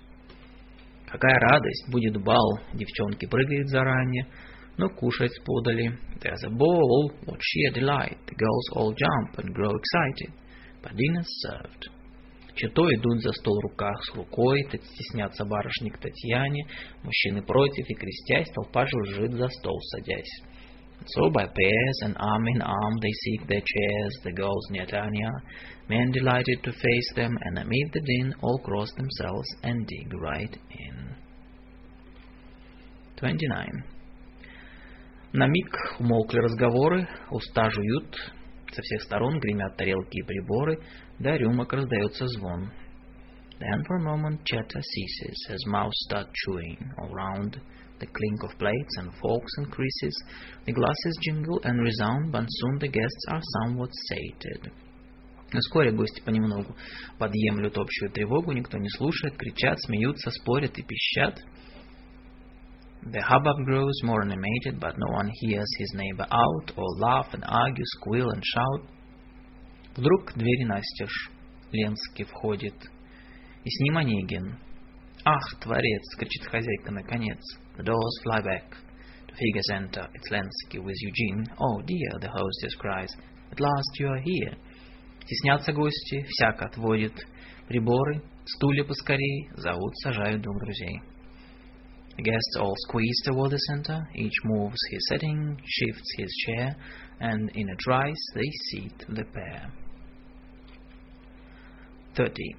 Какая 1.12 1.38
радость, 1.40 1.90
будет 1.90 2.24
бал, 2.24 2.60
девчонки 2.74 3.26
прыгают 3.26 3.68
заранее, 3.70 4.28
но 4.78 4.90
кушать 4.90 5.44
подали. 5.46 5.98
There's 6.20 6.44
a 6.44 6.50
ball, 6.50 7.12
what 7.26 7.40
sheer 7.42 7.72
delight, 7.72 8.18
the 8.28 8.36
girls 8.36 8.70
all 8.74 8.94
jump 8.94 9.38
and 9.38 9.54
grow 9.54 9.72
excited, 9.76 10.34
but 10.82 10.96
dinner's 10.96 11.30
served. 11.42 11.90
Чито 12.56 12.84
идут 12.94 13.22
за 13.22 13.32
стол 13.32 13.60
руках 13.62 14.04
с 14.04 14.16
рукой, 14.16 14.64
стеснятся 14.70 15.46
барышни 15.46 15.90
к 15.90 15.98
Татьяне, 16.00 16.66
мужчины 17.04 17.42
против 17.42 17.90
и 17.90 17.94
крестясь, 17.94 18.52
толпа 18.54 18.86
жужжит 18.86 19.32
за 19.34 19.48
стол 19.48 19.80
садясь. 19.82 20.44
So 21.16 21.32
by 21.32 21.48
pairs 21.48 21.98
and 22.04 22.16
arm 22.20 22.48
in 22.48 22.62
arm 22.62 23.00
they 23.02 23.12
seek 23.12 23.48
their 23.48 23.62
chairs, 23.62 24.20
the 24.24 24.34
girls 24.34 24.70
near 24.70 24.86
Tanya, 24.86 25.32
men 25.90 26.12
delighted 26.12 26.62
to 26.64 26.72
face 26.72 27.14
them, 27.16 27.36
and 27.42 27.58
amid 27.58 27.92
the 27.92 28.02
din 28.02 28.36
all 28.42 28.60
cross 28.60 28.92
themselves 28.94 29.48
and 29.64 29.88
dig 29.88 30.14
right 30.14 30.56
in. 30.78 31.16
29. 33.16 33.84
На 35.33 35.47
миг 35.47 35.69
умолкли 35.99 36.39
разговоры, 36.39 37.09
уста 37.31 37.69
жуют, 37.71 38.15
со 38.73 38.83
всех 38.83 39.03
сторон 39.03 39.39
гремят 39.41 39.77
тарелки 39.77 40.19
и 40.19 40.23
приборы, 40.23 40.79
да 41.19 41.37
рюмок 41.37 41.73
раздается 41.73 42.27
звон. 42.29 42.71
Then 43.59 43.83
for 43.89 43.97
a 43.97 44.03
moment 44.03 44.45
chatter 44.45 44.83
ceases 44.83 45.49
as 45.49 45.67
mouths 45.67 45.97
start 46.07 46.29
chewing 46.45 46.79
all 46.99 47.11
round. 47.11 47.59
The 47.99 48.07
clink 48.07 48.43
of 48.43 48.59
plates 48.59 48.99
and 48.99 49.11
forks 49.15 49.53
increases, 49.59 50.15
the 50.67 50.73
glasses 50.73 51.19
jingle 51.23 51.59
and 51.65 51.81
resound, 51.81 52.31
but 52.31 52.45
soon 52.47 52.79
the 52.79 52.89
guests 52.89 53.25
are 53.29 53.41
somewhat 53.65 53.91
sated. 54.11 54.71
Вскоре 55.51 55.93
гости 55.93 56.21
понемногу 56.21 56.77
подъемлют 57.19 57.79
общую 57.79 58.11
тревогу, 58.11 58.53
никто 58.53 58.77
не 58.77 58.91
слушает, 58.91 59.37
кричат, 59.39 59.81
смеются, 59.81 60.31
спорят 60.31 60.77
и 60.77 60.83
пищат. 60.83 61.43
The 63.13 63.23
hubbub 63.23 63.65
grows 63.65 63.95
more 64.03 64.23
animated, 64.23 64.81
but 64.81 64.99
no 64.99 65.07
one 65.13 65.31
hears 65.33 65.69
his 65.79 65.93
neighbor 65.95 66.27
out, 66.29 66.73
or 66.77 66.85
laugh 66.99 67.29
and 67.35 67.45
argue, 67.47 67.85
squeal 67.99 68.31
and 68.31 68.43
shout. 68.45 68.83
Вдруг 69.95 70.33
двери 70.35 70.65
настежь, 70.65 71.31
Ленский 71.73 72.25
входит, 72.25 72.75
и 73.65 73.71
с 73.71 73.81
ним 73.81 73.99
Онегин. 73.99 74.59
«Ах, 75.25 75.61
творец!»— 75.61 76.03
кричит 76.19 76.47
хозяйка 76.47 76.91
наконец. 76.91 77.39
The 77.77 77.85
doors 77.85 78.23
fly 78.25 78.43
back. 78.43 78.77
The 79.29 79.35
figures 79.35 79.71
enter. 79.73 80.09
It's 80.13 80.31
Lensky 80.33 80.83
with 80.83 80.97
Eugene. 81.01 81.47
Oh 81.59 81.81
dear, 81.83 82.19
the 82.21 82.29
hostess 82.29 82.75
cries. 82.77 83.11
At 83.53 83.61
last 83.61 84.01
you 84.01 84.09
are 84.09 84.21
here. 84.21 84.57
Теснятся 85.27 85.73
гости, 85.73 86.25
всяк 86.29 86.61
отводит 86.63 87.15
приборы, 87.69 88.23
стулья 88.45 88.85
поскорей, 88.85 89.49
зовут, 89.57 89.97
сажают 89.99 90.43
двух 90.43 90.59
друзей. 90.61 91.01
The 92.18 92.24
guests 92.24 92.56
all 92.60 92.74
squeeze 92.88 93.22
toward 93.26 93.52
the 93.52 93.58
center, 93.58 94.08
each 94.16 94.34
moves 94.44 94.78
his 94.92 95.08
setting, 95.10 95.58
shifts 95.66 96.14
his 96.18 96.30
chair, 96.46 96.76
and 97.20 97.50
in 97.56 97.70
a 97.70 97.76
trice 97.78 98.26
they 98.36 98.50
seat 98.70 99.06
the 99.10 99.24
pair. 99.34 99.72
30. 102.16 102.56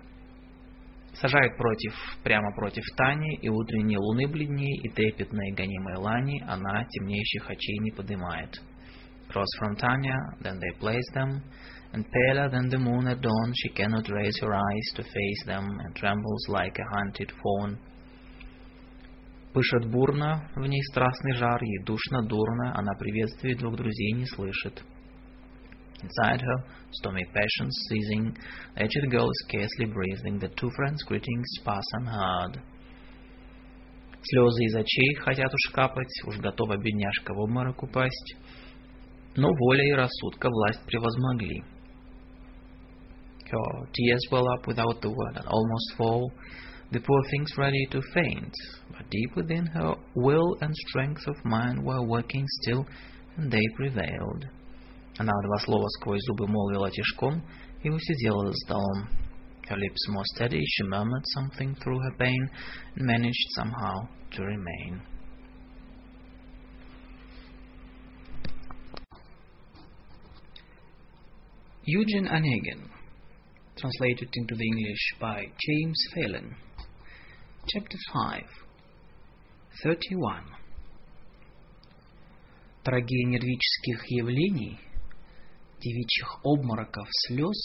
Сажает 1.14 1.56
против, 1.56 1.94
прямо 2.24 2.52
против 2.56 2.84
Тани, 2.96 3.38
и 3.42 3.48
утренней 3.48 3.98
луны 3.98 4.26
бледней, 4.26 4.80
и 4.82 4.88
трепетной 4.88 5.52
гонимой 5.52 5.96
лани 5.96 6.42
она 6.48 6.84
темнеющих 6.90 7.50
очей 7.50 7.78
не 7.80 7.90
подымает. 7.90 8.58
Cross 9.28 9.48
from 9.60 9.76
Tanya, 9.76 10.16
then 10.40 10.58
they 10.58 10.78
place 10.78 11.08
them, 11.14 11.42
and 11.92 12.04
paler 12.10 12.50
than 12.50 12.68
the 12.68 12.78
moon 12.78 13.06
at 13.06 13.20
dawn, 13.20 13.52
she 13.54 13.68
cannot 13.70 14.08
raise 14.08 14.38
her 14.40 14.54
eyes 14.54 14.92
to 14.96 15.02
face 15.02 15.44
them, 15.46 15.64
and 15.84 15.94
trembles 15.94 16.48
like 16.48 16.78
a 16.78 16.96
hunted 16.96 17.30
fawn. 17.42 17.78
Пышет 19.57 19.89
бурно, 19.89 20.47
в 20.55 20.67
ней 20.67 20.83
страстный 20.91 21.33
жар, 21.33 21.59
ей 21.63 21.83
душно, 21.83 22.21
дурно, 22.21 22.77
она 22.77 22.93
приветствий 22.93 23.55
двух 23.55 23.75
друзей 23.75 24.11
не 24.11 24.27
слышит. 24.27 24.83
Inside 26.03 26.41
her, 26.41 26.63
stormy 26.91 27.23
passions 27.33 27.73
seizing, 27.89 28.37
the 28.75 28.83
aged 28.83 29.09
girl 29.09 29.27
is 29.27 29.47
scarcely 29.47 29.91
breathing, 29.91 30.37
the 30.37 30.49
two 30.49 30.69
friends' 30.75 31.03
greetings 31.07 31.47
pass 31.65 31.81
unheard. 31.95 32.61
Слезы 34.21 34.63
из 34.65 34.75
очей 34.75 35.15
хотят 35.15 35.51
уж 35.51 35.73
капать, 35.73 36.21
уж 36.27 36.37
готова 36.37 36.77
бедняжка 36.77 37.33
в 37.33 37.39
обморок 37.39 37.81
упасть, 37.81 38.35
но 39.35 39.49
воля 39.51 39.85
и 39.85 39.93
рассудка 39.93 40.49
власть 40.51 40.85
превозмогли. 40.85 41.63
Her 43.51 43.87
tears 43.91 44.21
well 44.29 44.45
up 44.49 44.67
without 44.67 45.01
the 45.01 45.09
word 45.09 45.35
and 45.37 45.47
almost 45.47 45.97
fall, 45.97 46.31
the 46.90 47.00
poor 47.00 47.22
thing's 47.30 47.56
ready 47.56 47.86
to 47.90 48.02
faint, 48.12 48.52
but 48.90 49.08
deep 49.10 49.34
within 49.34 49.66
her 49.66 49.94
will 50.14 50.56
and 50.60 50.74
strength 50.88 51.26
of 51.26 51.42
mind 51.44 51.82
were 51.82 52.02
working 52.02 52.46
still, 52.62 52.86
and 53.36 53.50
they 53.50 53.62
prevailed. 53.76 54.46
Она 55.18 55.32
два 55.42 55.58
слова 55.64 55.88
сквозь 55.88 56.20
зубы 56.26 56.46
молвила 56.46 56.90
тишком 56.90 57.42
и 57.82 57.90
усидела 57.90 58.46
за 58.48 58.54
столом. 58.66 59.08
Her 59.68 59.76
lips 59.76 60.08
more 60.10 60.24
steady, 60.34 60.60
she 60.66 60.84
murmured 60.84 61.24
something 61.34 61.74
through 61.76 61.98
her 62.00 62.16
pain 62.18 62.50
and 62.96 63.06
managed 63.06 63.48
somehow 63.54 64.08
to 64.32 64.42
remain. 64.42 65.00
Eugene 71.84 72.26
Onegin, 72.26 72.88
translated 73.76 74.28
into 74.34 74.54
the 74.54 74.64
English 74.64 75.14
by 75.20 75.46
James 75.58 76.06
Phelan. 76.14 76.54
Chapter 77.69 77.97
5 78.13 78.45
31 79.83 80.55
Трагедия 82.81 83.25
нервических 83.25 84.05
явлений, 84.09 84.79
девичьих 85.81 86.45
обмороков 86.45 87.09
слез, 87.27 87.57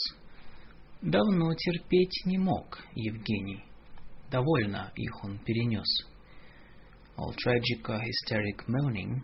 давно 1.02 1.54
терпеть 1.54 2.22
не 2.24 2.36
мог 2.36 2.80
Евгений. 2.96 3.64
Довольно 4.28 4.90
их 4.96 5.22
он 5.22 5.38
перенес. 5.38 5.86
All 7.16 7.32
tragic 7.36 7.86
hysteric 7.86 8.66
moaning, 8.66 9.22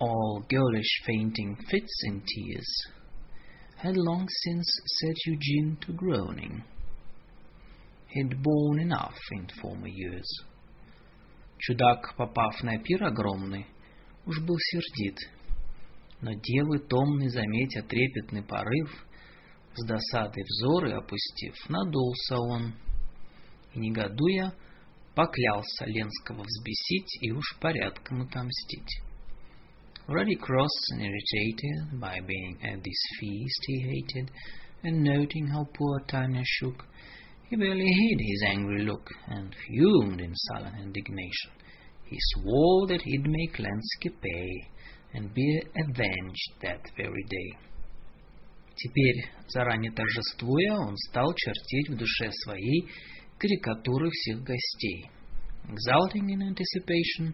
all 0.00 0.44
girlish 0.50 1.02
fainting 1.06 1.56
fits 1.70 2.02
in 2.08 2.20
tears, 2.26 2.88
had 3.78 3.96
long 3.96 4.28
since 4.28 4.68
set 5.00 5.16
Eugene 5.24 5.78
to 5.80 5.94
groaning. 5.94 6.62
He'd 8.14 8.40
borne 8.44 8.78
enough 8.78 9.18
in 9.32 9.48
former 9.60 9.88
years. 9.88 10.28
Чудак, 11.58 12.14
попав 12.16 12.62
на 12.62 12.78
пир 12.78 13.02
огромный, 13.02 13.66
уж 14.24 14.40
был 14.40 14.56
сердит, 14.56 15.18
но 16.20 16.32
девы 16.32 16.78
томный, 16.78 17.28
заметя 17.28 17.82
трепетный 17.82 18.44
порыв, 18.44 19.04
с 19.74 19.84
досадой 19.84 20.44
взоры 20.44 20.92
опустив, 20.92 21.54
надулся 21.68 22.36
он, 22.38 22.74
и, 23.74 23.80
негодуя, 23.80 24.54
поклялся 25.16 25.84
Ленского 25.86 26.44
взбесить 26.44 27.18
и 27.20 27.32
уж 27.32 27.58
порядком 27.60 28.22
отомстить. 28.22 29.02
Already 30.06 30.36
cross 30.36 30.70
and 30.92 31.02
irritated 31.02 31.98
by 31.98 32.20
being 32.20 32.58
at 32.62 32.80
this 32.80 33.02
feast 33.18 33.64
he 33.66 33.80
hated, 33.80 34.30
and 34.84 35.02
noting 35.02 35.48
how 35.48 35.64
poor 35.64 35.98
Tanya 36.06 36.42
shook, 36.44 36.86
he 37.49 37.55
barely 37.55 37.85
hid 37.85 38.19
his 38.19 38.43
angry 38.47 38.83
look 38.83 39.09
and 39.27 39.55
fumed 39.67 40.21
in 40.21 40.33
sullen 40.35 40.75
indignation. 40.75 41.51
He 42.05 42.17
swore 42.33 42.87
that 42.87 43.01
he'd 43.01 43.25
make 43.27 43.57
Lensky 43.57 44.11
pay 44.21 44.67
and 45.13 45.33
be 45.33 45.61
avenged 45.75 46.51
that 46.61 46.81
very 46.95 47.23
day. 47.29 47.57
Теперь, 48.75 49.25
заранее 49.47 49.91
торжествуя, 49.91 50.73
он 50.73 50.95
стал 50.95 51.33
чертить 51.35 51.89
в 51.89 51.97
душе 51.97 52.31
своей 52.31 52.87
карикатуры 53.37 54.09
всех 54.09 54.43
гостей. 54.43 55.09
Exulting 55.67 56.29
in 56.29 56.41
anticipation, 56.41 57.33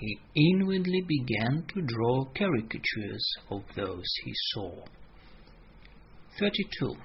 he 0.00 0.18
inwardly 0.34 1.02
began 1.06 1.64
to 1.68 1.82
draw 1.82 2.24
caricatures 2.34 3.24
of 3.50 3.62
those 3.76 4.06
he 4.24 4.32
saw. 4.52 4.84
32. 6.38 6.96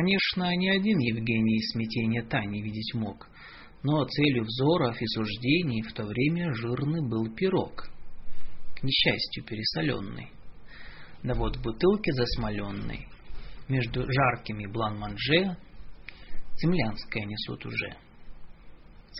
Конечно, 0.00 0.54
ни 0.54 0.68
один 0.68 0.96
Евгений 1.00 1.60
смятение 1.72 2.22
Тани 2.22 2.62
видеть 2.62 2.94
мог, 2.94 3.26
но 3.82 4.04
целью 4.04 4.44
взоров 4.44 4.94
и 5.02 5.06
суждений 5.08 5.82
в 5.82 5.92
то 5.92 6.04
время 6.04 6.54
жирный 6.54 7.00
был 7.08 7.34
пирог, 7.34 7.82
к 8.76 8.82
несчастью 8.84 9.44
пересоленный. 9.44 10.30
Да 11.24 11.34
вот 11.34 11.56
в 11.56 11.62
бутылке 11.62 12.12
засмоленной, 12.12 13.08
между 13.66 14.02
жаркими 14.02 14.66
блан-манже, 14.66 15.56
землянское 16.62 17.24
несут 17.24 17.66
уже. 17.66 17.96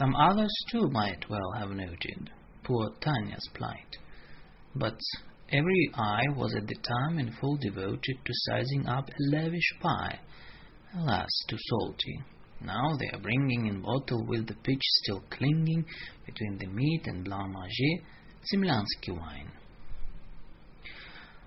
Some 0.01 0.15
others 0.15 0.55
too 0.71 0.89
might 0.93 1.28
well 1.28 1.59
have 1.59 1.75
noted 1.75 2.31
poor 2.62 2.93
Tanya's 3.01 3.49
plight, 3.53 3.99
but 4.77 4.97
every 5.51 5.91
eye 5.94 6.28
was 6.37 6.55
at 6.55 6.69
the 6.69 6.77
time 6.77 7.19
in 7.19 7.33
full 7.33 7.57
devoted 7.57 8.17
to 8.25 8.33
sizing 8.33 8.87
up 8.87 9.09
a 9.09 9.37
lavish 9.37 9.73
pie, 9.83 10.21
alas, 10.94 11.28
too 11.49 11.56
salty. 11.58 12.22
Now 12.60 12.97
they 12.99 13.08
are 13.12 13.21
bringing 13.21 13.67
in 13.67 13.83
bottle 13.83 14.26
with 14.26 14.47
the 14.47 14.54
pitch 14.54 14.83
still 15.03 15.22
clinging 15.31 15.85
between 16.26 16.58
the 16.58 16.67
meat 16.67 17.03
and 17.06 17.24
blanc-manger, 17.24 18.04
землянский 18.53 19.12
wine. 19.12 19.51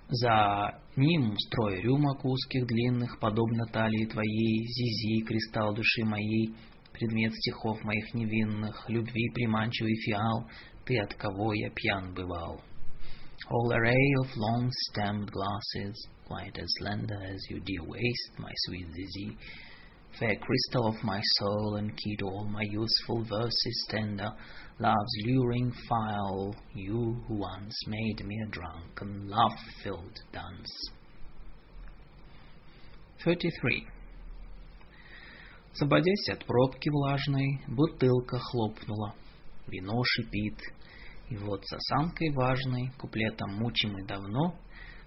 За 0.10 0.82
ним 0.98 1.38
строй 1.38 1.82
рюмок 1.82 2.26
узких 2.26 2.68
длинных, 2.68 3.18
подобно 3.20 3.66
талии 3.72 4.06
твоей, 4.06 4.68
зизи, 4.68 5.24
кристалл 5.26 5.74
души 5.74 6.04
моей, 6.04 6.54
предмет 6.92 7.34
стихов 7.34 7.82
моих 7.84 8.14
невинных, 8.14 8.90
любви 8.90 9.30
приманчивый 9.34 9.96
фиал, 9.96 10.50
ты 10.86 10.98
от 11.00 11.14
кого 11.14 11.54
я 11.54 11.70
пьян 11.70 12.14
бывал. 12.14 12.62
Whole 13.49 13.73
array 13.73 14.13
of 14.21 14.37
long-stemmed 14.37 15.31
glasses, 15.31 16.09
quite 16.27 16.59
as 16.59 16.67
slender 16.79 17.23
as 17.23 17.47
your 17.49 17.61
dear 17.61 17.85
waist, 17.85 18.31
my 18.39 18.51
sweet 18.67 18.87
Zizi, 18.93 19.37
fair 20.19 20.35
crystal 20.37 20.89
of 20.89 21.05
my 21.05 21.21
soul 21.39 21.77
and 21.77 21.97
key 21.97 22.17
to 22.17 22.27
all 22.27 22.45
my 22.45 22.63
youthful 22.63 23.25
verses 23.25 23.87
tender, 23.89 24.33
love's 24.79 25.17
luring 25.25 25.73
phial, 25.89 26.57
you 26.75 27.23
who 27.29 27.35
once 27.35 27.77
made 27.87 28.25
me 28.25 28.37
a 28.47 28.51
drunken, 28.51 29.29
love-filled 29.29 30.19
dance. 30.33 30.91
33. 33.25 33.87
Освободясь 35.73 36.29
от 36.31 36.45
пробки 36.47 36.89
влажной, 36.89 37.61
бутылка 37.69 38.39
хлопнула, 38.39 39.15
вино 39.67 40.03
шипит, 40.05 40.59
и 41.32 41.38
вот 41.38 41.66
с 41.66 41.74
осанкой 41.74 42.30
важной, 42.34 42.92
куплетом 42.98 43.54
мучимый 43.56 44.06
давно, 44.06 44.54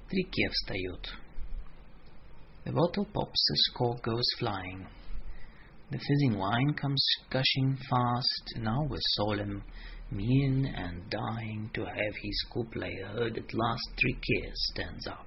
в 0.09 0.13
реке 0.13 0.49
встает. 0.51 1.15
The 2.65 2.73
bottle 2.73 3.07
pops, 3.13 3.51
as 3.53 3.75
cork 3.77 4.01
goes 4.03 4.25
flying. 4.39 4.87
The 5.91 5.99
fizzing 5.99 6.39
wine 6.39 6.73
comes 6.81 7.05
gushing 7.31 7.77
fast, 7.91 8.57
now 8.57 8.89
with 8.89 9.03
solemn 9.17 9.63
mien 10.11 10.65
and 10.75 11.03
dying 11.11 11.69
to 11.75 11.85
have 11.85 12.15
his 12.23 12.47
couplet 12.51 13.05
heard 13.13 13.37
at 13.37 13.53
last 13.53 13.87
Трике 13.99 14.51
stands 14.73 15.07
up. 15.07 15.27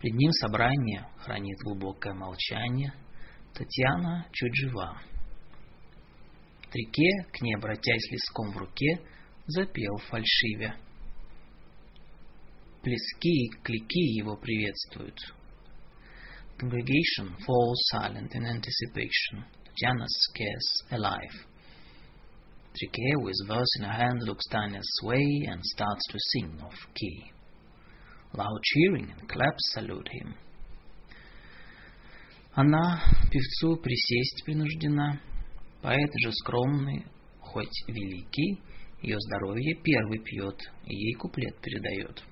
Пред 0.00 0.14
ним 0.14 0.32
собрание 0.32 1.06
хранит 1.18 1.58
глубокое 1.62 2.14
молчание, 2.14 2.92
Татьяна 3.54 4.26
чуть 4.32 4.56
жива. 4.56 5.00
Трике, 6.72 7.26
к 7.32 7.42
ней 7.42 7.54
обратясь 7.54 8.10
листком 8.10 8.50
в 8.50 8.56
руке, 8.56 8.98
запел 9.46 9.96
фальшивя. 10.08 10.76
Плески 12.82 13.46
и 13.46 13.50
клики 13.62 14.18
его 14.18 14.36
приветствуют. 14.36 15.18
Congregation 16.58 17.34
falls 17.46 17.80
silent 17.90 18.34
in 18.34 18.44
anticipation. 18.46 19.44
Tatiana 19.64 20.06
scarce 20.06 20.84
alive. 20.90 21.46
Trike, 22.74 23.16
with 23.16 23.36
verse 23.48 23.76
in 23.78 23.84
her 23.84 23.92
hand, 23.92 24.22
looks 24.22 24.46
Tanya's 24.48 25.00
way 25.02 25.46
and 25.48 25.60
starts 25.62 26.06
to 26.10 26.18
sing 26.18 26.60
off 26.62 26.74
key. 26.94 27.32
Loud 28.34 28.60
cheering 28.62 29.10
and 29.10 29.28
claps 29.28 29.72
salute 29.72 30.08
him. 30.08 30.34
Она 32.54 33.02
певцу 33.30 33.76
присесть 33.76 34.44
принуждена. 34.44 35.20
Поэт 35.82 36.10
же 36.22 36.32
скромный, 36.32 37.06
хоть 37.40 37.84
великий, 37.88 38.60
ее 39.02 39.16
здоровье 39.18 39.74
первый 39.82 40.18
пьет 40.18 40.58
и 40.86 40.94
ей 40.94 41.14
куплет 41.14 41.58
передает. 41.60 42.22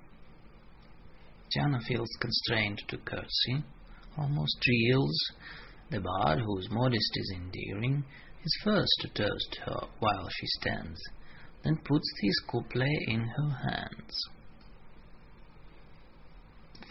Tiana 1.50 1.80
feels 1.80 2.08
constrained 2.20 2.78
to 2.88 2.96
curtsy, 3.04 3.64
almost 4.16 4.64
yields. 4.66 5.32
The 5.90 6.00
bard, 6.00 6.38
whose 6.38 6.70
modesty 6.70 7.20
is 7.20 7.34
endearing, 7.34 8.04
is 8.44 8.60
first 8.62 8.94
to 9.00 9.08
toast 9.08 9.58
her 9.66 9.88
while 9.98 10.28
she 10.30 10.46
stands, 10.60 11.00
then 11.64 11.76
puts 11.84 12.08
his 12.22 12.40
couplet 12.48 13.08
in 13.08 13.20
her 13.20 13.50
hands. 13.50 14.28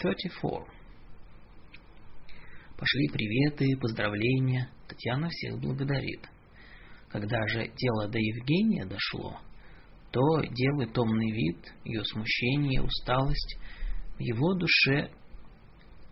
34. 0.02 0.68
Пошли 2.78 3.08
приветы, 3.10 3.78
поздравления, 3.80 4.70
Татьяна 4.88 5.30
всех 5.30 5.60
благодарит. 5.60 6.28
Когда 7.10 7.48
же 7.48 7.72
дело 7.76 8.08
до 8.10 8.20
Евгения 8.20 8.86
дошло, 8.86 9.40
то 10.12 10.22
девы 10.42 10.88
томный 10.88 11.32
вид, 11.32 11.74
ее 11.84 12.04
смущение, 12.04 12.82
усталость 12.82 13.58
в 14.18 14.20
его 14.20 14.54
душе 14.56 15.12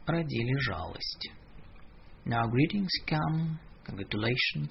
родили 0.06 0.54
жалость. 0.62 1.32
Now 2.26 2.44
greetings 2.48 2.92
come, 3.08 3.58
congratulations. 3.86 4.70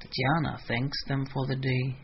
Tatiana 0.00 0.58
thanks 0.68 0.96
them 1.08 1.26
for 1.26 1.46
the 1.46 1.56
day, 1.56 1.96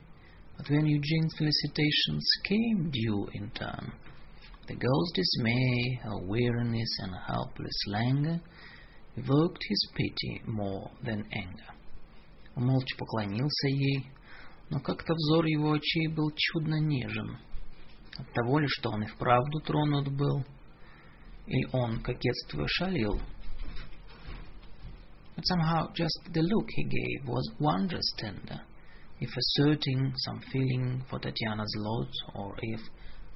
but 0.57 0.69
when 0.69 0.87
Eugene's 0.87 1.35
felicitations 1.39 2.27
came 2.43 2.91
due 2.91 3.29
in 3.33 3.51
turn, 3.51 3.93
the 4.67 4.75
girl's 4.75 5.13
dismay, 5.13 6.01
her 6.03 6.19
weariness, 6.27 6.89
and 7.01 7.15
helpless 7.27 7.87
languor 7.87 8.41
evoked 9.17 9.63
his 9.69 9.89
pity 9.95 10.43
more 10.47 10.91
than 11.03 11.25
anger. 11.33 11.73
Он 12.57 12.67
молча 12.67 12.97
поклонился 12.99 13.69
ей, 13.69 14.11
но 14.71 14.81
как-то 14.81 15.15
взор 15.15 15.45
его 15.47 15.73
очей 15.73 16.09
был 16.09 16.31
чудно 16.35 16.81
нежен. 16.81 17.39
От 18.17 18.33
того 18.33 18.59
ли, 18.59 18.67
что 18.69 18.91
он 18.91 19.03
и 19.03 19.07
вправду 19.07 19.61
тронут 19.61 20.09
был, 20.09 20.45
или 21.47 21.69
он, 21.73 22.01
кокетствуя, 22.01 22.67
шалил. 22.69 23.21
But 25.37 25.45
somehow 25.47 25.93
just 25.95 26.33
the 26.33 26.43
look 26.43 26.69
he 26.69 26.85
gave 26.85 27.27
was 27.27 27.43
wondrous 27.59 28.09
tender, 28.17 28.61
if 29.21 29.31
asserting 29.37 30.13
some 30.17 30.41
feeling 30.53 31.05
for 31.11 31.19
Tatiana's 31.19 31.75
lot, 31.79 32.11
or 32.35 32.55
if, 32.63 32.81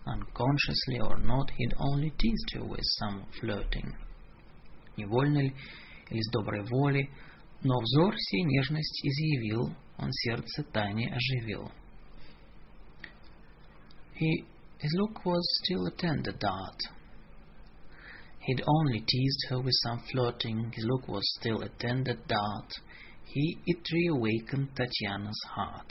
unconsciously 0.06 1.00
or 1.00 1.18
not, 1.18 1.50
he'd 1.56 1.74
only 1.78 2.10
teased 2.10 2.50
her 2.54 2.64
with 2.64 2.84
some 3.00 3.24
flirting. 3.40 3.92
Невольно 4.96 5.38
ли, 5.38 5.54
или 6.10 6.20
с 6.20 6.30
доброй 6.30 6.64
воли, 6.70 7.10
но 7.62 7.80
взор 7.80 8.14
сей 8.16 8.44
нежность 8.44 9.04
изъявил, 9.04 9.74
он 9.96 10.12
сердце 10.12 10.62
Тани 10.72 11.08
оживил. 11.08 11.70
He, 14.20 14.44
his 14.78 14.92
look 14.94 15.24
was 15.24 15.42
still 15.62 15.86
a 15.86 15.90
tender 15.90 16.32
dart. 16.32 16.80
He'd 18.40 18.62
only 18.66 19.00
teased 19.00 19.46
her 19.50 19.60
with 19.60 19.74
some 19.84 20.00
flirting, 20.10 20.72
his 20.72 20.84
look 20.84 21.08
was 21.08 21.22
still 21.38 21.62
a 21.62 21.68
tender 21.68 22.14
dart. 22.26 22.70
He, 23.24 23.58
it 23.66 23.80
reawakened 23.92 24.68
Tatiana's 24.74 25.40
heart. 25.54 25.90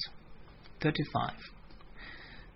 35. 0.81 1.33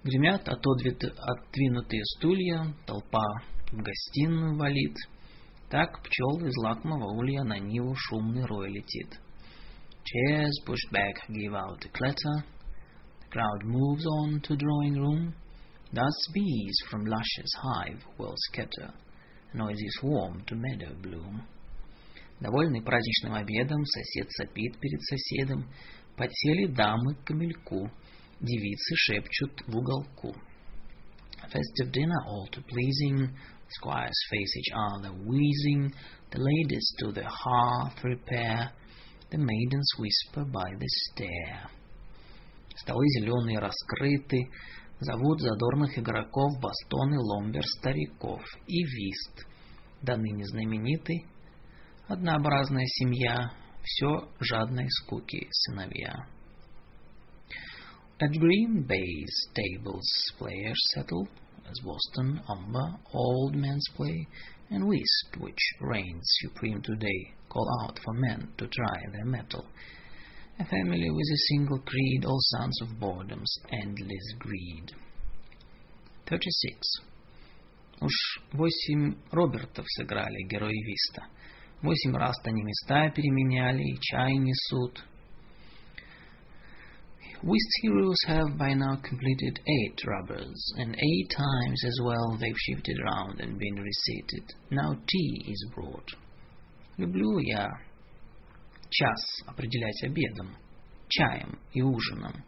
Гремят 0.04 0.48
отодвинутые 0.48 2.04
стулья, 2.16 2.74
толпа 2.86 3.26
в 3.72 3.78
гостиную 3.78 4.58
валит. 4.58 4.96
Так 5.72 6.04
пчел 6.04 6.46
из 6.46 6.54
лакмого 6.58 7.14
улья 7.14 7.44
на 7.44 7.58
ниву 7.58 7.96
шумный 7.96 8.44
рой 8.44 8.70
летит. 8.72 9.08
Chairs 10.04 10.52
pushed 10.66 10.92
back 10.92 11.16
give 11.30 11.56
out 11.56 11.86
a 11.86 11.90
clatter. 11.94 12.44
The 13.22 13.30
crowd 13.30 13.64
moves 13.64 14.06
on 14.06 14.42
to 14.42 14.58
drawing 14.58 14.96
room. 14.96 15.34
Thus 15.94 16.28
bees 16.34 16.76
from 16.90 17.06
luscious 17.06 17.54
hive 17.64 18.04
will 18.18 18.36
scatter, 18.50 18.94
noisy 19.54 19.88
swarm 20.00 20.44
to 20.48 20.56
meadow 20.56 20.94
bloom. 21.02 21.42
Довольный 22.42 22.82
праздничным 22.82 23.36
обедом, 23.36 23.86
сосед 23.86 24.30
сопит 24.32 24.78
перед 24.78 25.02
соседом, 25.04 25.70
подсели 26.18 26.66
дамы 26.68 27.16
к 27.16 27.24
камельку, 27.28 27.90
девицы 28.42 28.96
шепчут 28.96 29.62
в 29.68 29.78
уголку. 29.78 30.36
Festive 31.50 31.92
dinner 31.92 32.26
all 32.28 32.48
too 32.52 32.64
pleasing, 32.68 33.30
squires 33.78 34.20
face 34.30 34.58
each 34.58 34.74
other 34.74 35.10
wheezing, 35.10 35.94
the 36.32 36.40
ladies 36.40 36.94
to 37.00 37.12
the 37.12 37.26
hearth 37.26 38.04
repair, 38.04 38.72
the 39.30 39.38
maidens 39.38 39.92
whisper 39.98 40.46
by 40.46 40.70
the 40.78 40.88
stair. 40.88 41.70
Столы 42.76 43.06
зеленые 43.20 43.60
раскрыты, 43.60 44.50
зовут 45.00 45.42
задорных 45.42 45.98
игроков 45.98 46.60
бастоны 46.62 47.20
ломбер 47.20 47.64
стариков. 47.66 48.42
И 48.68 48.84
вист. 48.84 49.46
До 50.02 50.16
ныне 50.18 50.46
знаменитый, 50.46 51.26
однообразная 52.08 52.88
семья, 52.88 53.52
все 53.84 54.30
жадной 54.40 54.88
скуки 54.90 55.48
сыновья. 55.52 56.28
At 58.20 58.32
Green 58.32 58.86
Bay's 58.88 59.50
tables 59.54 60.08
players 60.40 60.78
settle, 60.96 61.28
as 61.69 61.79
Boston, 61.85 62.41
Umber, 62.49 62.99
old 63.13 63.55
men's 63.55 63.87
play, 63.97 64.27
and 64.71 64.87
whist, 64.87 65.37
which 65.39 65.59
reigns 65.81 66.25
supreme 66.41 66.83
today, 66.83 67.35
call 67.49 67.69
out 67.83 67.99
for 68.05 68.15
men 68.15 68.49
to 68.59 68.67
try 68.69 68.97
their 69.13 69.25
mettle. 69.25 69.67
A 70.59 70.65
family 70.65 71.11
with 71.11 71.27
a 71.33 71.45
single 71.49 71.79
creed, 71.81 72.25
all 72.25 72.39
sons 72.41 72.81
of 72.83 72.99
boredom's 72.99 73.59
endless 73.73 74.35
greed. 74.39 74.91
36. 76.29 76.79
Уж 78.01 78.13
восемь 78.53 79.15
Робертов 79.31 79.85
сыграли 79.89 80.47
герои 80.49 80.83
Виста. 80.85 81.27
Восемь 81.83 82.15
раз 82.15 82.37
они 82.45 82.63
места 82.63 83.11
переменяли 83.11 83.83
и 83.83 83.99
чай 84.01 84.35
несут. 84.35 85.05
Whist 87.43 87.69
heroes 87.83 88.17
have 88.27 88.59
by 88.59 88.73
now 88.75 88.97
completed 88.97 89.61
eight 89.67 90.01
rubbers, 90.07 90.73
and 90.79 90.95
eight 90.95 91.31
times 91.31 91.85
as 91.85 91.99
well 92.03 92.37
they've 92.41 92.59
shifted 92.59 92.97
round 93.05 93.41
and 93.41 93.59
been 93.59 93.77
reseated. 93.77 94.55
Now 94.71 94.95
tea 95.07 95.45
is 95.49 95.71
brought. 95.75 96.09
Люблю 96.99 97.39
я 97.39 97.69
час 98.91 99.43
определять 99.47 100.03
обедом, 100.05 100.57
чаем 101.09 101.59
и 101.73 101.83
ужином. 101.83 102.45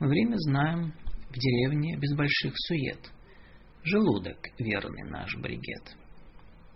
Мы 0.00 0.08
время 0.08 0.36
знаем 0.38 0.92
в 1.30 1.38
деревне 1.38 1.96
без 1.96 2.14
больших 2.16 2.54
сует. 2.56 3.10
Желудок 3.84 4.38
верный 4.58 5.10
наш 5.10 5.34
бригет. 5.36 5.94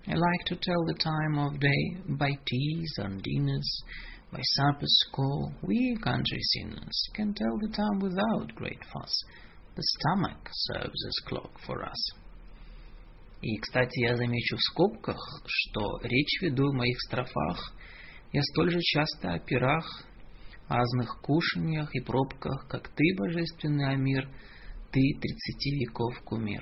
I 0.06 0.14
like 0.14 0.44
to 0.46 0.56
tell 0.56 0.84
the 0.86 0.94
time 0.94 1.38
of 1.38 1.60
day 1.60 2.16
by 2.18 2.30
teas 2.44 2.98
and 2.98 3.22
dinners, 3.22 3.84
by 4.31 4.39
supper's 4.41 4.99
call. 5.13 5.53
We 5.61 5.97
country 6.03 6.39
sinners 6.53 6.99
can 7.13 7.33
tell 7.33 7.57
the 7.61 7.69
time 7.75 7.99
without 7.99 8.55
great 8.55 8.83
fuss. 8.93 9.13
The 9.75 9.83
stomach 9.83 10.49
serves 10.51 11.05
as 11.07 11.27
clock 11.27 11.51
for 11.65 11.83
us. 11.83 12.13
И, 13.41 13.57
кстати, 13.57 13.99
я 13.99 14.17
замечу 14.17 14.57
в 14.57 14.61
скобках, 14.61 15.17
что 15.45 15.99
речь 16.01 16.41
веду 16.41 16.71
в 16.71 16.75
моих 16.75 16.99
строфах 17.01 17.73
я 18.33 18.41
столь 18.41 18.71
же 18.71 18.81
часто 18.81 19.33
о 19.33 19.39
пирах, 19.39 20.03
о 20.67 20.77
разных 20.77 21.21
кушаньях 21.21 21.93
и 21.93 22.01
пробках, 22.01 22.67
как 22.67 22.89
ты, 22.89 23.03
божественный 23.15 23.93
Амир, 23.93 24.27
ты 24.91 25.01
тридцати 25.21 25.79
веков 25.79 26.19
кумир. 26.23 26.61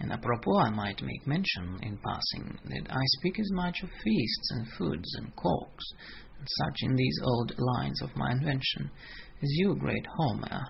And 0.00 0.12
apropos, 0.12 0.58
I 0.58 0.70
might 0.70 1.00
make 1.02 1.26
mention 1.26 1.78
in 1.82 1.98
passing 1.98 2.58
that 2.64 2.90
I 2.90 3.02
speak 3.18 3.38
as 3.38 3.50
much 3.52 3.82
of 3.82 3.90
feasts 4.02 4.50
and 4.50 4.66
foods 4.76 5.14
and 5.16 5.34
corks 5.36 5.84
and 6.38 6.48
such 6.58 6.76
in 6.82 6.96
these 6.96 7.18
old 7.22 7.52
lines 7.56 8.02
of 8.02 8.16
my 8.16 8.32
invention 8.32 8.90
as 9.42 9.48
you, 9.50 9.74
great 9.74 10.06
Homer, 10.16 10.66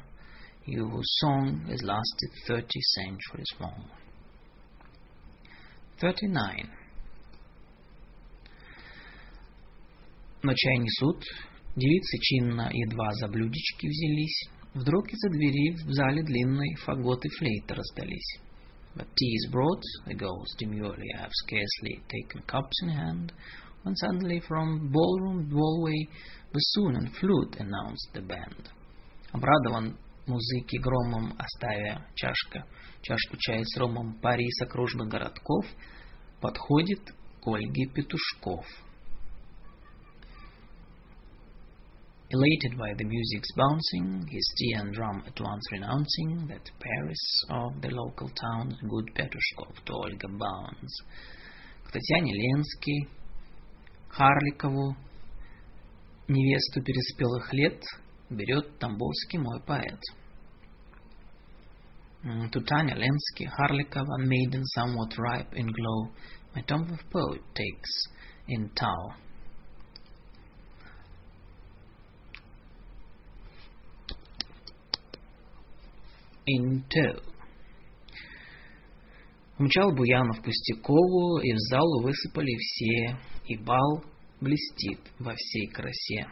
you 0.64 0.88
whose 0.88 1.14
song 1.20 1.66
has 1.68 1.82
lasted 1.82 2.30
thirty 2.46 2.80
centuries 2.94 3.52
long. 3.60 3.84
39. 6.00 6.66
Но 10.42 10.52
чай 10.54 10.78
несут, 10.78 11.22
девицы 11.76 12.18
чинно 12.18 12.70
едва 12.72 13.12
за 13.12 13.28
блюдечки 13.28 13.86
взялись, 13.86 14.48
вдруг 14.74 15.06
из-за 15.08 15.28
двери 15.28 15.76
в 15.84 15.92
зале 15.92 16.22
длинной 16.22 16.74
фагот 16.84 17.24
и 17.24 17.28
флейта 17.28 17.74
раздались. 17.74 18.40
But 18.96 19.06
tea 19.16 19.34
is 19.34 19.48
brought, 19.50 19.82
the 20.06 20.14
girls 20.14 20.54
demurely 20.58 21.08
have 21.16 21.30
scarcely 21.32 22.02
taken 22.08 22.42
cups 22.42 22.82
in 22.82 22.90
hand, 22.90 23.32
when 23.82 23.96
suddenly 23.96 24.40
from 24.40 24.90
ballroom 24.92 25.48
doorway 25.48 26.06
bassoon 26.52 26.96
and 26.96 27.16
flute 27.16 27.56
announced 27.58 28.08
the 28.12 28.20
band. 28.20 28.70
Обрадован 29.32 29.96
музыки 30.26 30.76
громом, 30.76 31.34
оставя 31.38 32.06
чашка, 32.14 32.64
чашку 33.02 33.36
чая 33.38 33.64
с 33.64 33.76
ромом 33.78 34.20
пари 34.20 34.48
с 34.50 34.62
окружных 34.62 35.08
городков, 35.08 35.66
подходит 36.40 37.00
к 37.42 37.46
Ольге 37.46 37.86
Петушков. 37.94 38.66
Elated 42.30 42.78
by 42.78 42.94
the 42.96 43.04
music's 43.04 43.52
bouncing, 43.54 44.26
his 44.30 44.54
tea 44.56 44.72
and 44.78 44.94
drum 44.94 45.22
at 45.26 45.38
once 45.38 45.62
renouncing 45.70 46.46
that 46.48 46.70
Paris 46.80 47.44
of 47.50 47.80
the 47.82 47.90
local 47.90 48.28
town, 48.30 48.74
good 48.88 49.10
Petushkov 49.14 49.84
to 49.84 49.92
Olga 49.92 50.28
bounds. 50.28 50.94
К 51.84 51.92
Татьяне 51.92 52.32
Ленский, 52.32 53.08
Харликову, 54.08 54.96
невесту 56.28 56.82
переспелых 56.82 57.52
лет, 57.52 57.82
берет 58.30 58.78
Тамбовский 58.78 59.38
мой 59.38 59.60
поэт. 59.66 60.00
To 62.24 62.60
Tanya 62.60 62.94
Lensky, 62.94 63.48
Harlikova, 63.48 64.16
maiden 64.18 64.64
somewhat 64.66 65.18
ripe 65.18 65.54
in 65.54 65.66
glow, 65.66 66.08
my 66.54 66.62
tongue 66.62 66.88
of 66.92 67.10
poet 67.10 67.42
takes 67.52 67.90
in 68.46 68.70
Tao. 68.76 69.14
In 76.47 76.83
tow. 76.89 77.21
Умчал 79.59 79.91
Буянов 79.91 80.41
Пустякову, 80.43 81.39
и 81.39 81.51
в 81.51 81.57
залу 81.69 82.03
высыпали 82.03 82.55
все, 82.57 83.17
и 83.45 83.57
бал 83.57 84.03
блестит 84.39 84.99
во 85.19 85.33
всей 85.35 85.67
красе. 85.67 86.27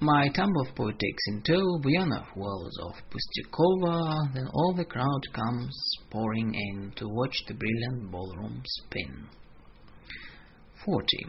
My 0.00 0.30
Tambov 0.30 0.74
poet 0.76 0.96
takes 0.96 1.26
in 1.26 1.42
tow, 1.42 1.80
Buyanov 1.82 2.26
whirls 2.36 2.78
off 2.84 2.96
Pustikova, 3.10 4.32
then 4.32 4.46
all 4.52 4.72
the 4.74 4.84
crowd 4.84 5.22
comes 5.32 5.76
pouring 6.08 6.54
in 6.54 6.92
to 6.94 7.08
watch 7.08 7.36
the 7.48 7.54
brilliant 7.54 8.10
ballroom 8.10 8.62
spin. 8.64 9.28
40. 10.84 11.26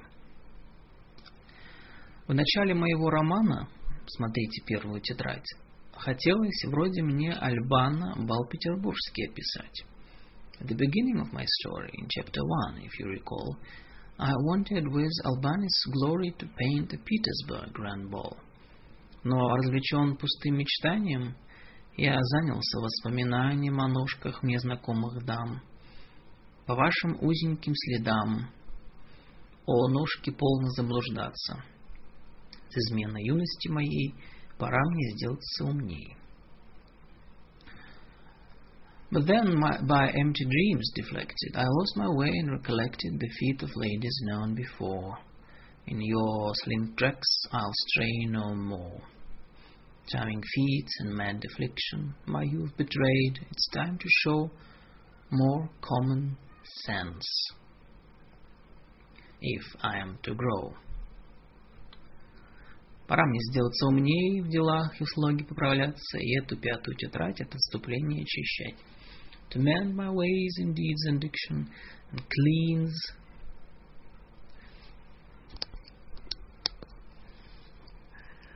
В 2.27 2.33
начале 2.33 2.75
моего 2.75 3.09
романа 3.09 3.67
смотрите 4.09 4.61
первую 4.65 5.01
тетрадь, 5.01 5.47
хотелось 5.93 6.63
вроде 6.65 7.01
мне 7.03 7.33
Альбана 7.33 8.15
бал 8.17 8.45
петербургский 8.47 9.27
описать. 9.27 9.83
At 10.59 10.67
the 10.67 10.75
beginning 10.75 11.21
of 11.21 11.31
my 11.31 11.45
story, 11.61 11.89
in 11.93 12.07
chapter 12.09 12.41
1, 12.43 12.81
if 12.83 12.99
you 12.99 13.07
recall, 13.07 13.55
I 14.17 14.33
wanted 14.43 14.85
with 14.87 15.11
Albani's 15.23 15.85
glory 15.93 16.31
to 16.37 16.45
paint 16.57 16.89
the 16.89 16.97
Petersburg 16.97 17.71
Grand 17.73 18.09
Ball. 18.11 18.37
Но 19.23 19.55
развлечен 19.55 20.17
пустым 20.17 20.57
мечтанием, 20.57 21.35
я 21.95 22.17
занялся 22.21 22.79
воспоминанием 22.79 23.79
о 23.79 23.87
ножках 23.87 24.43
мне 24.43 24.59
знакомых 24.59 25.23
дам. 25.25 25.61
По 26.65 26.75
вашим 26.75 27.17
узеньким 27.21 27.73
следам, 27.75 28.49
о 29.65 29.87
ножке 29.87 30.31
полно 30.31 30.69
заблуждаться— 30.69 31.63
с 32.70 32.76
изменой 32.76 33.24
юности 33.24 33.68
моей 33.68 34.14
пора 34.58 34.82
мне 34.90 35.10
сделаться 35.16 35.64
умнее. 35.64 36.16
But 39.10 39.26
then, 39.26 39.54
my, 39.60 39.80
by 39.86 40.10
empty 40.10 40.44
dreams 40.44 40.90
deflected, 40.96 41.54
I 41.54 41.64
lost 41.68 41.96
my 41.96 42.08
way 42.08 42.30
and 42.30 42.50
recollected 42.50 43.20
the 43.20 43.28
feet 43.38 43.62
of 43.62 43.70
ladies 43.76 44.18
known 44.24 44.56
before. 44.56 45.16
In 45.86 46.00
your 46.00 46.52
slim 46.64 46.94
tracks 46.96 47.46
I'll 47.52 47.72
stray 47.88 48.26
no 48.26 48.54
more. 48.54 49.00
Charming 50.08 50.42
feet 50.42 50.88
and 50.98 51.14
mad 51.14 51.44
affliction, 51.52 52.14
my 52.26 52.42
youth 52.42 52.76
betrayed, 52.76 53.38
it's 53.50 53.68
time 53.68 53.98
to 53.98 54.08
show 54.24 54.50
more 55.30 55.70
common 55.80 56.36
sense. 56.84 57.26
If 59.40 59.62
I 59.80 59.98
am 59.98 60.18
to 60.24 60.34
grow. 60.34 60.74
Пора 63.09 63.25
мне 63.25 63.39
сделаться 63.49 63.87
умнее 63.87 64.41
в 64.41 64.47
делах 64.47 65.01
и 65.01 65.03
в 65.03 65.09
слоге 65.09 65.43
поправляться, 65.43 66.17
и 66.17 66.37
эту 66.37 66.55
пятую 66.55 66.95
тетрадь 66.95 67.41
от 67.41 67.53
отступления 67.53 68.21
очищать. 68.21 68.75
to 69.51 69.59
mend 69.59 69.95
my 69.95 70.09
ways 70.11 70.55
in 70.59 70.73
deeds 70.73 71.05
and 71.07 71.19
diction, 71.19 71.67
and 72.11 72.21
cleanse 72.29 73.11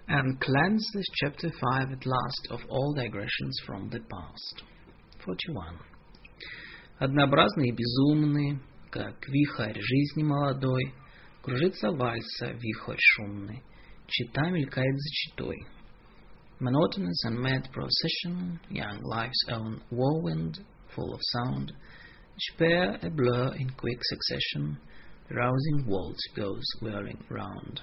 and 0.08 0.40
cleanse 0.40 0.88
this 0.94 1.06
chapter 1.16 1.50
5 1.50 1.92
at 1.92 2.06
last 2.06 2.48
of 2.52 2.60
all 2.70 2.94
digressions 2.94 3.60
from 3.66 3.90
the 3.90 4.00
past. 4.02 4.64
41. 5.26 5.80
Однообразные 7.00 7.70
и 7.70 7.76
безумные, 7.76 8.60
как 8.92 9.16
вихрь 9.28 9.80
жизни 9.80 10.24
молодой, 10.24 10.94
кружится 11.42 11.90
вальса 11.90 12.52
вихрь 12.52 13.00
шумный, 13.00 13.64
чита 14.14 14.50
мелькает 14.52 14.96
за 14.96 15.10
читой. 15.10 15.66
Monotonous 16.60 17.26
and 17.26 17.40
mad 17.40 17.68
procession, 17.74 18.60
young 18.70 19.02
life's 19.02 19.44
own 19.50 19.82
whirlwind, 19.90 20.60
full 20.96 21.14
of 21.14 21.20
sound, 21.34 21.74
each 22.38 22.58
pair 22.58 22.98
a 23.02 23.10
blur 23.10 23.56
in 23.56 23.70
quick 23.72 24.00
succession, 24.04 24.78
rousing 25.32 25.86
waltz 25.88 26.22
goes 26.36 26.64
whirling 26.80 27.22
round. 27.30 27.82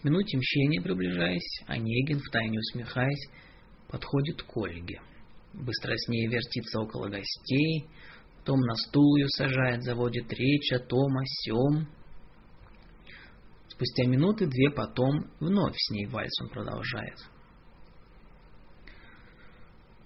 В 0.00 0.04
минуте 0.04 0.36
мщения 0.36 0.82
приближаясь, 0.82 1.62
Онегин, 1.68 2.18
втайне 2.18 2.58
усмехаясь, 2.58 3.28
подходит 3.88 4.42
к 4.42 4.56
Ольге. 4.56 5.00
Ней 6.08 6.26
вертится 6.26 6.80
около 6.80 7.08
гостей, 7.08 7.86
потом 8.38 8.58
на 8.60 8.74
стул 8.74 9.16
ее 9.16 9.28
сажает, 9.28 9.84
заводит 9.84 10.32
речь 10.32 10.72
о 10.72 10.80
том, 10.80 11.16
о 11.16 11.24
сём. 11.24 11.86
Спустя 13.81 14.05
минуты 14.05 14.47
две 14.47 14.69
потом 14.71 15.29
вновь 15.39 15.75
с 15.75 15.89
ней 15.91 16.05
вальс 16.07 16.41
он 16.41 16.49
продолжает. 16.49 17.17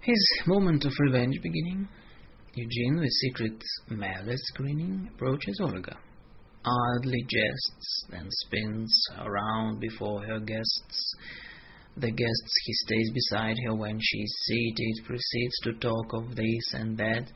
His 0.02 0.48
moment 0.48 0.84
of 0.84 0.94
revenge 1.00 1.40
beginning, 1.44 1.88
Eugene, 2.56 3.00
with 3.00 3.12
secret 3.22 3.62
malice 3.90 4.42
grinning, 4.56 5.10
approaches 5.14 5.60
Olga. 5.62 5.96
Idly 6.66 7.24
jests, 7.28 8.06
then 8.10 8.28
spins 8.30 8.92
around 9.20 9.80
before 9.80 10.26
her 10.26 10.40
guests. 10.40 11.16
The 11.98 12.12
guests 12.12 12.54
he 12.66 12.74
stays 12.74 13.12
beside 13.14 13.58
her 13.66 13.76
when 13.76 14.00
she's 14.02 14.34
seated, 14.46 15.06
proceeds 15.06 15.60
to 15.64 15.74
talk 15.74 16.14
of 16.14 16.36
this 16.36 16.74
and 16.74 16.98
that. 16.98 17.32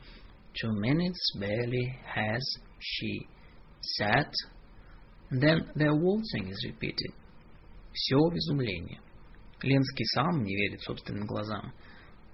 Two 0.60 0.72
minutes 0.72 1.20
barely 1.38 1.98
has 2.04 2.42
she 2.80 3.26
sat, 3.82 4.32
then 5.31 5.69
their 5.75 5.93
waltzing 5.93 6.49
is 6.49 6.65
repeated. 6.67 7.13
Все 7.93 8.17
в 8.17 8.35
изумлении. 8.35 8.99
Ленский 9.63 10.05
сам 10.13 10.43
не 10.43 10.55
верит 10.55 10.81
собственным 10.81 11.25
глазам. 11.25 11.73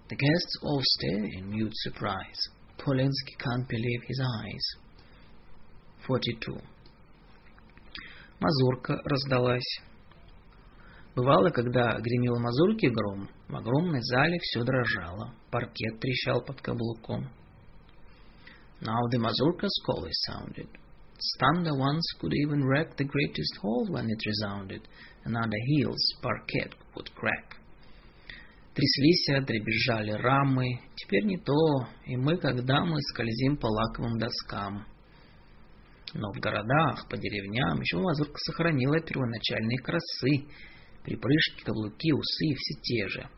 The 0.10 0.16
guests 0.16 0.58
all 0.64 0.82
stare 0.82 1.26
in 1.38 1.50
mute 1.50 1.74
surprise. 1.74 2.50
Polensky 2.78 3.36
can't 3.38 3.68
believe 3.68 4.02
his 4.08 4.20
eyes. 4.22 4.78
42. 6.08 6.62
Мазурка 8.40 9.02
раздалась. 9.04 9.82
Бывало, 11.16 11.50
когда 11.50 12.00
гремел 12.00 12.40
мазурки 12.40 12.86
гром, 12.86 13.28
в 13.48 13.56
огромной 13.56 14.02
зале 14.02 14.38
все 14.40 14.64
дрожало, 14.64 15.34
паркет 15.52 16.00
трещал 16.00 16.42
под 16.42 16.62
каблуком. 16.62 17.30
Now 18.80 19.02
the 19.12 19.18
mazurka's 19.18 19.82
call 19.86 20.06
is 20.06 20.14
sounded. 20.30 20.70
Thunder 21.40 21.74
once 21.76 22.06
could 22.20 22.34
even 22.34 22.64
wreck 22.64 22.96
the 22.96 23.04
greatest 23.04 23.58
hall 23.62 23.88
when 23.90 24.10
it 24.10 24.22
resounded, 24.26 24.88
and 25.26 25.36
under 25.36 25.58
heels 25.66 26.14
parquet 26.22 26.70
would 26.96 27.14
crack. 27.16 27.58
Тряслись, 28.76 29.44
дребезжали 29.44 30.12
рамы, 30.12 30.80
теперь 30.96 31.26
не 31.26 31.38
то, 31.38 31.88
и 32.06 32.16
мы, 32.16 32.38
как 32.38 32.64
дамы, 32.64 33.02
скользим 33.02 33.58
по 33.58 33.66
лаковым 33.66 34.20
доскам. 34.20 34.86
Но 36.14 36.32
в 36.32 36.40
городах, 36.40 37.08
по 37.10 37.18
деревням 37.18 37.82
еще 37.82 37.98
мазурка 37.98 38.38
сохранила 38.38 39.00
первоначальные 39.00 39.80
красы, 39.80 40.46
припрыжки, 41.04 41.64
каблуки, 41.64 42.14
усы 42.14 42.56
все 42.56 42.80
те 42.82 43.08
же. 43.08 43.30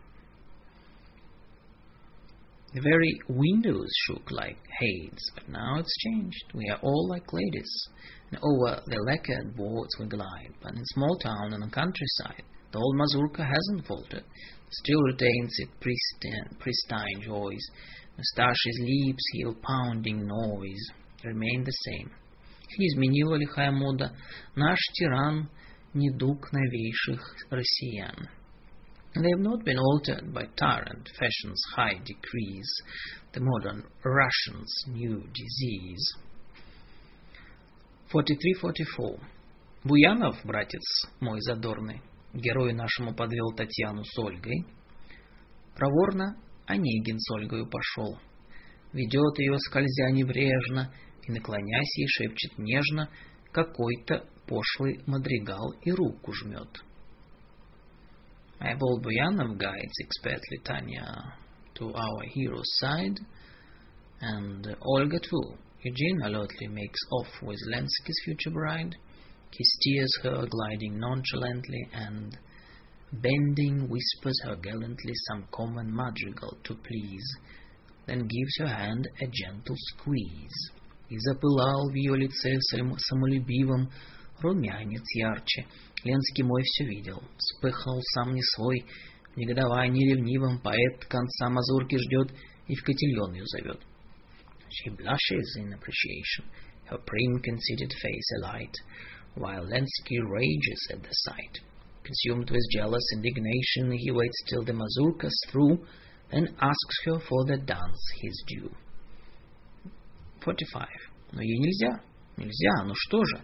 The 2.74 2.81
very 2.81 3.21
windows 3.28 3.89
shook 4.07 4.31
like 4.33 4.58
heads, 4.81 5.23
but 5.35 5.49
now 5.49 5.78
it's 5.78 5.97
changed. 5.99 6.44
We 6.55 6.69
are 6.71 6.81
all 6.83 7.08
like 7.08 7.33
ladies, 7.33 7.89
and 8.31 8.40
over 8.42 8.83
the 8.87 8.99
lacquered 9.07 9.55
boards 9.57 9.97
we 10.01 10.07
glide. 10.07 10.55
But 10.60 10.74
in 10.74 10.85
small 10.87 11.17
town 11.19 11.53
and 11.53 11.62
the 11.62 11.71
countryside, 11.71 12.42
the 12.73 12.78
old 12.78 12.97
mazurka 12.97 13.44
hasn't 13.44 13.87
faltered, 13.87 14.24
still 14.71 15.01
retains 15.03 15.55
its 15.58 15.71
pristine, 15.81 16.57
pristine 16.58 17.23
joys. 17.23 17.65
Mustache's 18.17 18.81
lips, 18.81 19.24
heel 19.33 19.55
pounding 19.62 20.26
noise 20.26 20.90
remain 21.23 21.62
the 21.65 21.71
same. 21.71 22.10
Их 22.71 22.78
не 22.78 22.87
изменила 22.89 23.37
лихая 23.37 23.71
мода. 23.71 24.17
Наш 24.57 24.78
тиран — 24.94 25.94
недуг 25.94 26.51
новейших 26.53 27.37
россиян. 27.51 28.28
They 29.19 29.32
have 29.32 29.42
not 29.42 29.66
been 29.66 29.78
altered 29.78 30.34
by 30.34 30.46
tyrant 30.56 31.10
fashion's 31.19 31.62
high 31.76 32.00
decrees, 32.06 32.72
the 33.34 33.42
modern 33.42 33.84
Russian's 34.02 34.74
new 34.88 35.22
disease. 35.34 36.16
43-44. 38.14 39.19
Буянов, 39.84 40.38
братец 40.46 41.08
мой 41.19 41.42
задорный, 41.42 42.02
герой 42.34 42.72
нашему 42.72 43.14
подвел 43.14 43.52
Татьяну 43.52 44.06
с 44.06 44.18
Ольгой. 44.18 44.66
Проворно 45.76 46.38
Онегин 46.66 47.19
с 47.19 47.32
Ольгою 47.32 47.68
пошел. 47.69 48.18
Ведет 48.94 49.38
ее, 49.38 49.58
скользя 49.58 50.12
небрежно, 50.12 50.94
и, 51.24 51.32
наклонясь 51.34 51.98
ей, 51.98 52.08
шепчет 52.08 52.58
нежно, 52.58 53.10
какой-то 53.52 54.30
пошлый 54.48 55.02
мадригал 55.06 55.74
и 55.84 55.92
руку 55.92 56.32
жмет. 56.32 56.84
Old 58.81 59.05
Buyanov 59.05 59.58
guides 59.58 59.92
expertly 60.01 60.58
Tanya 60.65 61.35
to 61.74 61.92
our 61.94 62.23
hero's 62.33 62.78
side, 62.78 63.19
and 64.21 64.76
Olga 64.81 65.19
too. 65.21 65.55
Eugene 65.83 66.23
alertly 66.23 66.69
makes 66.69 66.99
off 67.12 67.28
with 67.42 67.58
Lensky's 67.71 68.21
future 68.24 68.51
bride. 68.51 68.94
He 69.51 69.65
steers 69.65 70.19
her, 70.23 70.47
gliding 70.47 70.99
nonchalantly, 70.99 71.89
and 71.92 72.39
bending, 73.12 73.89
whispers 73.89 74.40
her 74.44 74.57
gallantly 74.57 75.12
some 75.28 75.47
common 75.53 75.94
madrigal 75.94 76.57
to 76.65 76.74
please, 76.74 77.37
then 78.07 78.21
gives 78.21 78.57
her 78.58 78.67
hand 78.67 79.07
a 79.21 79.26
gentle 79.26 79.76
squeeze. 79.92 80.71
И 81.10 81.19
запылал 81.19 81.90
в 81.90 81.94
ее 81.94 82.17
лице 82.17 82.58
самолюбивым 82.71 83.90
румянец 84.40 85.05
ярче. 85.15 85.67
Ленский 86.03 86.44
мой 86.44 86.64
все 86.64 86.85
видел, 86.85 87.22
вспыхнул 87.38 88.01
сам 88.14 88.33
не 88.33 88.42
свой, 88.56 88.85
в 89.33 89.38
негодовании 89.38 90.14
ревнивым 90.14 90.60
поэт 90.60 91.06
конца 91.06 91.49
мазурки 91.49 91.98
ждет 91.98 92.32
и 92.67 92.76
в 92.76 92.83
котельон 92.83 93.33
ее 93.33 93.46
зовет. 93.46 93.82
She 94.69 94.92
blushes 94.92 95.58
in 95.58 95.74
appreciation, 95.74 96.46
her 96.90 96.99
prim 96.99 97.42
conceited 97.42 97.92
face 97.92 98.30
alight, 98.38 98.74
while 99.35 99.65
Lensky 99.65 100.19
rages 100.22 100.88
at 100.92 101.01
the 101.01 101.12
sight. 101.12 101.60
Consumed 102.03 102.49
with 102.49 102.72
jealous 102.72 103.03
indignation, 103.14 103.92
he 103.92 104.12
waits 104.12 104.44
till 104.48 104.64
the 104.64 104.74
mazurka's 104.74 105.38
through, 105.51 105.80
then 106.32 106.48
asks 106.62 106.98
her 107.06 107.19
for 107.19 107.46
the 107.46 107.58
dance 107.58 108.01
his 108.22 108.44
due. 108.48 108.72
45. 110.44 110.88
Но 111.33 111.42
ей 111.42 111.60
нельзя, 111.60 112.01
нельзя, 112.38 112.83
ну 112.85 112.94
что 112.96 113.24
же? 113.26 113.42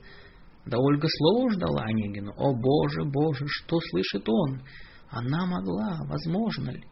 Да 0.66 0.78
Ольга 0.78 1.08
слово 1.08 1.50
ждала 1.50 1.82
Онегину. 1.84 2.32
О, 2.36 2.54
Боже, 2.54 3.04
Боже, 3.04 3.44
что 3.48 3.80
слышит 3.90 4.28
он? 4.28 4.62
Она 5.08 5.46
могла, 5.46 6.00
возможно 6.06 6.70
ли? 6.70 6.84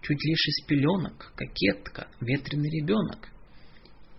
Чуть 0.00 0.24
лишь 0.24 0.46
из 0.46 0.66
пеленок, 0.66 1.32
кокетка, 1.34 2.08
ветреный 2.20 2.70
ребенок. 2.70 3.28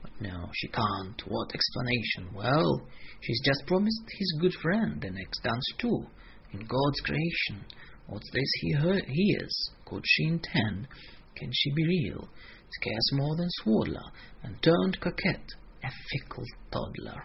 But 0.03 0.21
no, 0.21 0.49
she 0.53 0.69
can't. 0.71 1.19
What 1.25 1.53
explanation? 1.53 2.33
Well, 2.33 2.87
she's 3.21 3.41
just 3.43 3.65
promised 3.65 4.03
his 4.07 4.37
good 4.41 4.53
friend 4.61 5.01
the 5.01 5.09
next 5.09 5.41
dance 5.43 5.65
too. 5.79 6.05
In 6.53 6.59
God's 6.59 6.99
creation, 7.03 7.65
what's 8.07 8.29
this 8.31 8.51
he 8.61 8.75
hears? 9.07 9.69
Could 9.85 10.03
she 10.05 10.25
intend? 10.25 10.87
Can 11.35 11.49
she 11.51 11.71
be 11.73 11.85
real? 11.85 12.27
Scarce 12.69 13.09
more 13.13 13.35
than 13.37 13.47
swaddler, 13.61 14.11
and 14.43 14.61
turned 14.61 14.99
coquette, 14.99 15.55
a 15.83 15.89
fickle 16.09 16.43
toddler. 16.71 17.23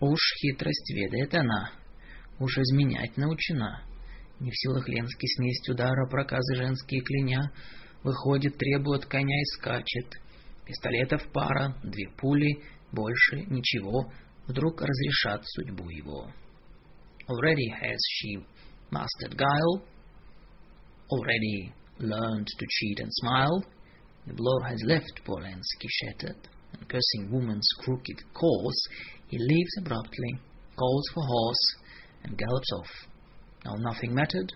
Уж 0.00 0.18
хитрость 0.40 0.90
ведает 0.90 1.34
она, 1.34 1.72
уж 2.38 2.56
изменять 2.56 3.16
научена. 3.16 3.84
Не 4.40 4.50
в 4.50 4.54
силах 4.56 4.88
Ленский 4.88 5.28
снесть 5.28 5.68
удара 5.68 6.08
проказы 6.08 6.56
женские 6.56 7.02
кляня, 7.02 7.52
выходит, 8.02 8.56
требует 8.56 9.04
коня 9.04 9.38
и 9.38 9.44
скачет. 9.56 10.06
Пистолетов 10.64 11.30
пара, 11.32 11.76
две 11.82 12.08
пули, 12.16 12.62
больше 12.92 13.44
ничего, 13.48 14.10
вдруг 14.46 14.80
разрешат 14.80 15.42
судьбу 15.46 15.90
его. 15.90 16.32
Already 17.28 17.68
has 17.80 17.98
she 18.16 18.42
mastered 18.90 19.36
guile, 19.36 19.84
already 21.10 21.72
learned 21.98 22.46
to 22.46 22.66
cheat 22.66 23.00
and 23.00 23.10
smile, 23.12 23.62
The 24.26 24.34
blow 24.34 24.60
has 24.60 24.78
left 24.84 25.24
Polensky 25.24 25.88
shattered, 25.88 26.48
and 26.72 26.88
cursing 26.88 27.32
woman's 27.32 27.66
crooked 27.78 28.22
course, 28.34 28.88
he 29.30 29.38
leaves 29.38 29.70
abruptly, 29.78 30.40
calls 30.76 31.04
for 31.14 31.22
horse, 31.24 31.76
and 32.24 32.36
gallops 32.36 32.72
off. 32.78 32.90
Now 33.64 33.74
nothing 33.78 34.12
mattered, 34.12 34.52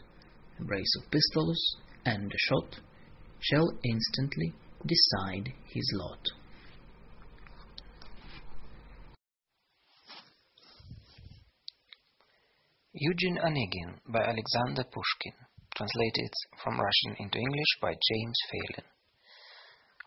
a 0.58 0.64
brace 0.64 0.92
of 0.98 1.10
pistols 1.12 1.76
and 2.04 2.30
a 2.30 2.38
shot 2.38 2.80
shall 3.40 3.70
instantly 3.84 4.52
decide 4.84 5.52
his 5.72 5.92
lot. 5.94 6.18
Eugene 12.92 13.38
Onegin 13.44 14.00
by 14.08 14.20
Alexander 14.20 14.84
Pushkin, 14.84 15.34
translated 15.76 16.32
from 16.62 16.80
Russian 16.80 17.16
into 17.24 17.38
English 17.38 17.78
by 17.80 17.92
James 17.92 18.38
Phelan. 18.50 18.88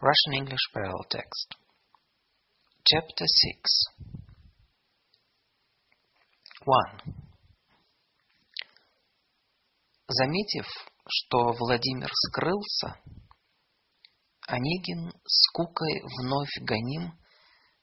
Russian 0.01 0.33
English 0.33 0.61
parallel 0.73 1.05
text. 1.09 1.55
Chapter 2.87 3.25
6 3.25 4.06
1. 6.67 7.15
Заметив, 10.09 10.65
что 11.07 11.53
Владимир 11.53 12.09
скрылся, 12.13 12.99
Онегин 14.47 15.13
скукой 15.25 16.01
вновь 16.19 16.51
гоним 16.59 17.17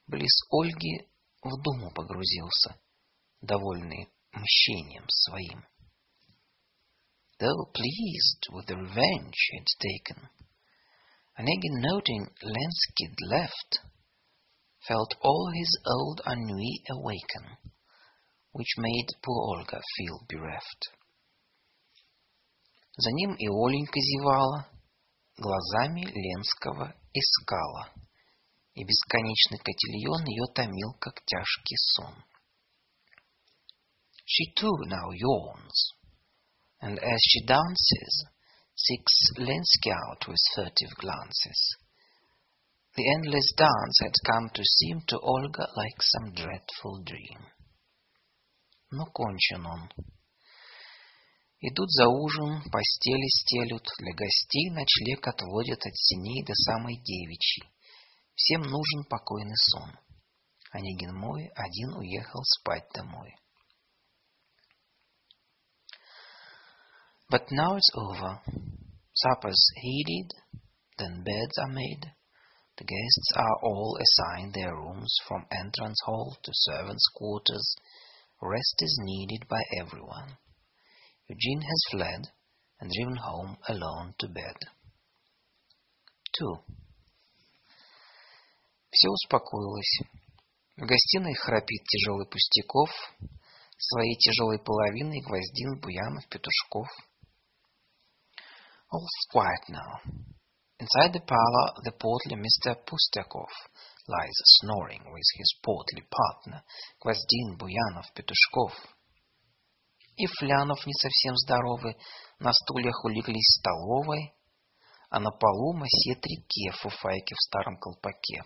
близ 0.07 0.35
Ольги 0.51 1.09
в 1.43 1.63
думу 1.63 1.93
погрузился, 1.95 2.79
довольный 3.41 4.11
мщением 4.33 5.07
своим. 5.09 5.65
Though 7.39 7.73
pleased 7.73 8.51
with 8.51 8.67
the 8.67 8.77
revenge 8.77 9.35
he 9.51 9.59
had 9.61 9.67
taken, 9.81 10.29
Onegin 11.39 11.81
noting 11.81 12.29
Lenskid 12.43 13.17
left, 13.31 13.81
felt 14.87 15.15
all 15.23 15.51
his 15.55 15.79
old 15.87 16.21
ennui 16.27 16.85
awaken, 16.91 17.73
which 18.54 18.76
made 18.78 19.08
poor 19.22 19.58
Olga 19.58 19.82
feel 19.96 20.20
bereft. 20.28 20.92
За 22.98 23.12
ним 23.12 23.36
и 23.36 23.48
Оленька 23.48 24.00
зевала, 24.00 24.68
глазами 25.38 26.02
Ленского 26.02 26.94
искала, 27.14 27.90
и 28.74 28.84
бесконечный 28.84 29.60
котельон 29.60 30.26
ее 30.26 30.46
томил, 30.54 30.94
как 31.00 31.24
тяжкий 31.26 31.78
сон. 31.78 32.16
She 34.26 34.54
too 34.56 34.78
now 34.86 35.10
yawns, 35.12 35.94
and 36.82 37.00
as 37.00 37.20
she 37.22 37.46
dances, 37.46 38.26
seeks 38.76 39.14
Lenski 39.38 39.92
out 39.92 40.28
with 40.28 40.40
furtive 40.56 40.96
glances. 40.98 41.78
The 42.96 43.10
endless 43.16 43.52
dance 43.56 44.00
had 44.02 44.14
come 44.26 44.50
to 44.54 44.64
seem 44.64 45.02
to 45.08 45.20
Olga 45.20 45.68
like 45.76 46.02
some 46.02 46.34
dreadful 46.34 47.04
dream. 47.04 47.40
Но 48.97 49.07
кончен 49.07 49.67
он. 49.67 49.91
Идут 51.59 51.91
за 51.91 52.07
ужин, 52.07 52.63
постели 52.71 53.29
стелют, 53.41 53.85
для 53.99 54.13
гостей 54.15 54.71
ночлег 54.71 55.27
отводят 55.27 55.81
от 55.85 55.97
синей 55.97 56.45
до 56.45 56.55
самой 56.55 56.97
девичьей. 57.03 57.69
Всем 58.37 58.63
нужен 58.63 59.05
покойный 59.11 59.57
сон. 59.57 59.91
Онегин 60.71 61.13
мой 61.17 61.51
один 61.57 61.95
уехал 61.97 62.43
спать 62.45 62.89
домой. 62.95 63.35
But 67.33 67.51
now 67.51 67.77
it's 67.77 67.91
over. 67.95 68.43
Supper's 69.13 69.65
heated, 69.83 70.31
then 70.99 71.25
beds 71.25 71.59
are 71.59 71.73
made. 71.73 72.13
The 72.77 72.85
guests 72.85 73.33
are 73.35 73.59
all 73.63 73.99
assigned 74.05 74.55
their 74.55 74.75
rooms 74.75 75.17
from 75.27 75.47
entrance 75.51 76.01
hall 76.05 76.37
to 76.43 76.51
servants' 76.53 77.09
quarters. 77.15 77.77
Rest 78.41 78.83
is 78.83 78.99
needed 79.03 79.49
by 79.49 79.61
everyone. 79.81 80.37
Eugene 81.29 81.63
has 81.63 81.85
fled 81.91 82.33
and 82.81 82.91
driven 82.91 83.17
home 83.17 83.57
alone 83.69 84.15
to 84.19 84.29
bed. 84.29 84.57
2. 86.39 86.59
Все 88.91 89.09
успокоилось. 89.09 90.01
В 90.77 90.87
гостиной 90.87 91.35
храпит 91.35 91.85
тяжелый 91.85 92.27
Пустяков, 92.27 92.91
своей 93.79 94.17
тяжелой 94.17 94.59
половиной 94.59 95.21
Гвоздин, 95.21 95.81
Буянов, 95.81 96.29
Петушков. 96.29 96.89
All's 98.93 99.27
quiet 99.31 99.69
now. 99.69 100.01
Inside 100.79 101.13
the 101.13 101.21
parlor, 101.21 101.73
the 101.85 101.93
portly 101.93 102.37
Mr. 102.37 102.77
Pustakov 102.85 103.49
lies 104.08 104.38
snoring 104.62 105.04
with 105.12 105.30
his 105.36 105.54
portly 105.64 106.04
partner, 106.10 106.64
Gvozdin, 107.02 107.58
Буянов, 107.58 108.12
Петушков. 108.14 108.74
И 110.16 110.26
Флянов, 110.26 110.86
не 110.86 110.94
совсем 110.94 111.36
здоровый, 111.38 111.96
на 112.40 112.52
стульях 112.54 113.06
улеглись 113.06 113.36
в 113.36 113.60
столовой, 113.60 114.34
а 115.10 115.20
на 115.20 115.32
полу 115.32 115.74
мосье 115.74 116.16
Трике 116.16 116.72
фуфайки 116.82 117.34
в 117.34 117.42
старом 117.48 117.78
колпаке. 117.78 118.44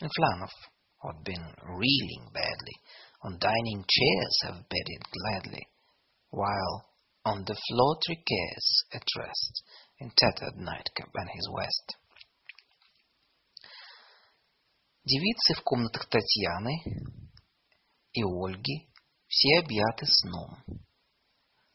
And 0.00 0.10
Flanov, 0.10 0.50
who 1.00 1.08
had 1.12 1.24
been 1.24 1.54
reeling 1.62 2.32
badly, 2.32 2.76
on 3.24 3.38
dining 3.38 3.84
chairs 3.88 4.36
have 4.44 4.68
bedded 4.68 5.02
gladly, 5.12 5.66
while 6.30 6.88
on 7.24 7.44
the 7.44 7.54
floor 7.54 7.96
Triquet's 8.04 8.84
at 8.92 9.04
rest, 9.16 9.62
in 9.98 10.10
tattered 10.16 10.56
nightcap 10.56 11.10
and 11.14 11.30
his 11.32 11.48
vest. 11.56 11.96
Девицы 15.09 15.53
в 15.53 15.63
комнатах 15.63 16.09
Татьяны 16.09 16.83
и 18.11 18.23
Ольги 18.23 18.89
все 19.25 19.59
объяты 19.59 20.05
сном. 20.05 20.81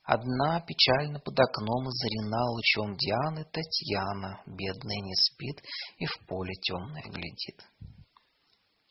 Одна 0.04 0.60
печально 0.60 1.18
под 1.18 1.40
окном 1.40 1.88
озарена 1.88 2.44
лучом 2.50 2.94
Дианы 2.94 3.46
Татьяна, 3.50 4.42
бедная 4.44 5.00
не 5.00 5.14
спит 5.14 5.62
и 5.96 6.04
в 6.04 6.26
поле 6.26 6.52
темное 6.60 7.04
глядит. 7.04 7.58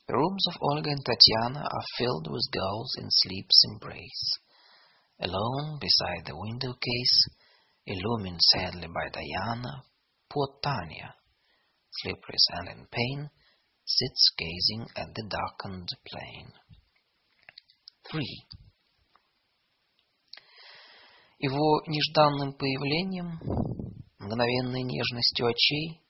Rooms 0.10 0.44
of 0.50 0.58
Olga 0.60 0.90
and 0.90 1.06
Tatiana 1.06 1.62
are 1.62 1.86
filled 2.00 2.28
with 2.32 2.52
girls 2.52 2.96
in 2.98 3.12
sleep's 3.12 3.64
embrace. 3.70 4.40
Alone 5.20 5.78
beside 5.80 6.26
the 6.26 6.36
window 6.36 6.74
case, 6.74 7.30
illumined 7.86 8.42
sadly 8.42 8.88
by 8.88 9.08
Diana, 9.14 9.84
poor 10.28 10.48
Tanya, 10.64 11.14
sleepless 11.92 12.48
and 12.54 12.70
in 12.70 12.88
pain, 12.88 13.30
sits 13.98 14.34
gazing 14.38 14.88
at 14.96 15.14
the 15.16 15.24
darkened 15.28 15.90
plain. 16.06 16.54
3. 18.12 18.22
Его 21.40 21.82
нежданным 21.88 22.54
появлением, 22.54 23.40
мгновенной 24.20 24.84
нежностью 24.84 25.48
очей 25.48 26.02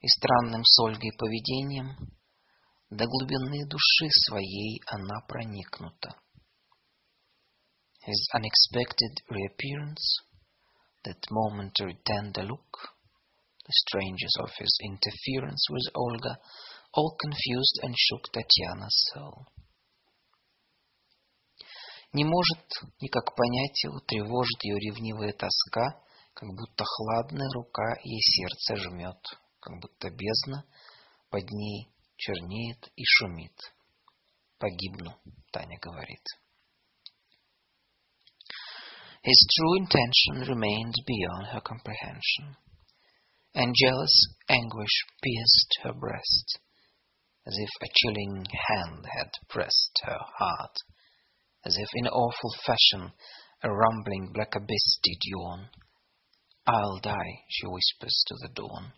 и 0.00 0.08
странным 0.08 0.62
с 0.64 0.78
Ольгой 0.80 1.12
поведением 1.16 1.96
до 2.90 3.06
глубины 3.06 3.66
души 3.66 4.08
своей 4.28 4.82
она 4.86 5.20
проникнута. 5.26 6.14
His 8.06 8.20
unexpected 8.34 9.14
reappearance, 9.28 10.22
that 11.04 11.20
momentary 11.30 11.96
tender 12.04 12.42
look, 12.42 12.96
the 13.64 13.72
strangers 13.86 14.34
of 14.40 14.50
his 14.58 14.72
interference 14.82 15.66
with 15.70 15.86
Olga, 15.94 16.38
all 16.92 17.16
confused 17.20 17.80
and 17.82 17.94
shook 17.96 18.30
Tatiana's 18.32 19.10
soul. 19.12 19.46
Не 22.12 22.24
может 22.24 22.58
никак 23.00 23.36
понять 23.36 23.84
его, 23.84 24.00
тревожит 24.00 24.64
ее 24.64 24.80
ревнивая 24.80 25.32
тоска, 25.32 26.02
как 26.34 26.48
будто 26.48 26.84
хладная 26.84 27.48
рука 27.54 27.94
ей 28.02 28.20
сердце 28.20 28.76
жмет, 28.76 29.20
как 29.60 29.80
будто 29.80 30.10
бездна 30.10 30.64
под 31.30 31.48
ней 31.50 31.88
чернеет 32.16 32.90
и 32.96 33.04
шумит. 33.04 33.56
Погибну, 34.58 35.14
Таня 35.52 35.78
говорит. 35.80 36.26
His 39.22 39.46
true 39.54 39.76
intention 39.76 40.48
remained 40.48 40.94
beyond 41.06 41.46
her 41.52 41.60
comprehension, 41.60 42.56
and 43.54 43.74
jealous 43.74 44.34
anguish 44.48 45.04
pierced 45.22 45.78
her 45.82 45.92
breast, 45.92 46.58
as 47.45 47.55
if 47.57 47.69
a 47.81 47.91
chilling 47.93 48.45
hand 48.67 49.05
had 49.05 49.31
pressed 49.47 49.99
her 50.03 50.19
heart 50.37 50.77
as 51.65 51.75
if 51.77 51.89
in 51.95 52.07
awful 52.07 52.53
fashion 52.63 53.11
a 53.63 53.69
rumbling 53.69 54.31
black 54.31 54.53
abyss 54.55 54.99
did 55.01 55.17
yawn. 55.25 55.69
I'll 56.67 56.99
die, 57.01 57.43
she 57.49 57.65
whispers 57.65 58.23
to 58.27 58.35
the 58.41 58.49
dawn. 58.53 58.93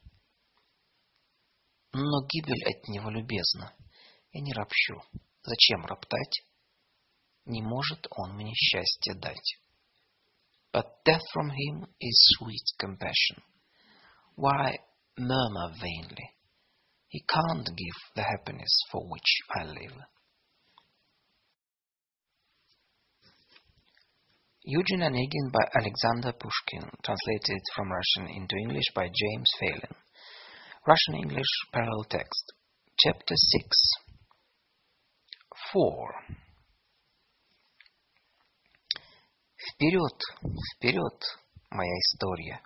Но 1.94 2.28
гибель 2.28 2.63
от 2.65 2.88
него 2.90 3.10
любезна. 3.10 3.74
Я 4.33 4.42
не 4.42 4.53
ропщу. 4.53 5.01
Зачем 5.44 5.85
роптать? 5.85 6.44
Не 7.46 7.62
может 7.62 8.06
он 8.12 8.35
мне 8.35 8.53
счастье 8.53 9.15
дать. 9.15 9.58
But 10.74 10.85
death 11.06 11.24
from 11.33 11.49
him 11.49 11.88
is 11.99 12.38
sweet 12.38 12.67
compassion. 12.78 13.42
Why, 14.35 14.78
murmur 15.17 15.74
vainly. 15.80 16.35
He 17.12 17.24
can't 17.28 17.65
give 17.65 17.97
the 18.15 18.24
happiness 18.24 18.83
for 18.92 19.01
which 19.10 19.42
I 19.56 19.63
live. 19.65 19.97
Eugene 24.63 25.03
Onegin 25.03 25.49
by 25.53 25.63
Alexander 25.80 26.33
Pushkin, 26.33 26.83
translated 27.01 27.62
from 27.74 27.90
Russian 27.90 28.35
into 28.35 28.58
English 28.58 28.92
by 28.94 29.08
James 29.08 29.49
Phelan. 29.60 29.96
Russian-English 30.85 31.53
parallel 31.72 32.06
text. 32.10 32.53
Chapter 32.99 33.35
6 33.35 33.78
4 35.72 36.15
Вперед, 39.74 40.19
вперед, 40.76 41.19
моя 41.72 41.97
история. 41.99 42.62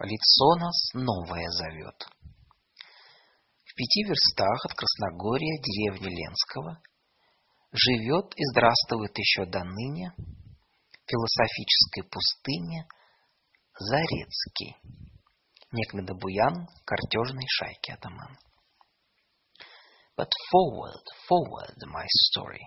Лицо 0.00 0.54
нас 0.56 0.90
новое 0.94 1.48
зовет. 1.50 2.06
В 3.75 3.77
пяти 3.77 4.05
верстах 4.07 4.63
от 4.63 4.73
Красногория 4.73 5.59
деревни 5.61 6.07
Ленского 6.07 6.81
живет 7.73 8.31
и 8.37 8.43
здравствует 8.53 9.11
еще 9.17 9.45
до 9.51 9.65
ныне 9.65 10.13
философической 11.05 12.03
пустыне 12.09 12.87
Зарецкий, 13.77 14.77
некогда 15.73 16.13
буян 16.13 16.69
картежной 16.85 17.45
шайки 17.49 17.91
атаман. 17.91 18.37
But 20.15 20.31
forward, 20.53 21.03
forward, 21.27 21.75
my 21.83 22.07
story. 22.31 22.63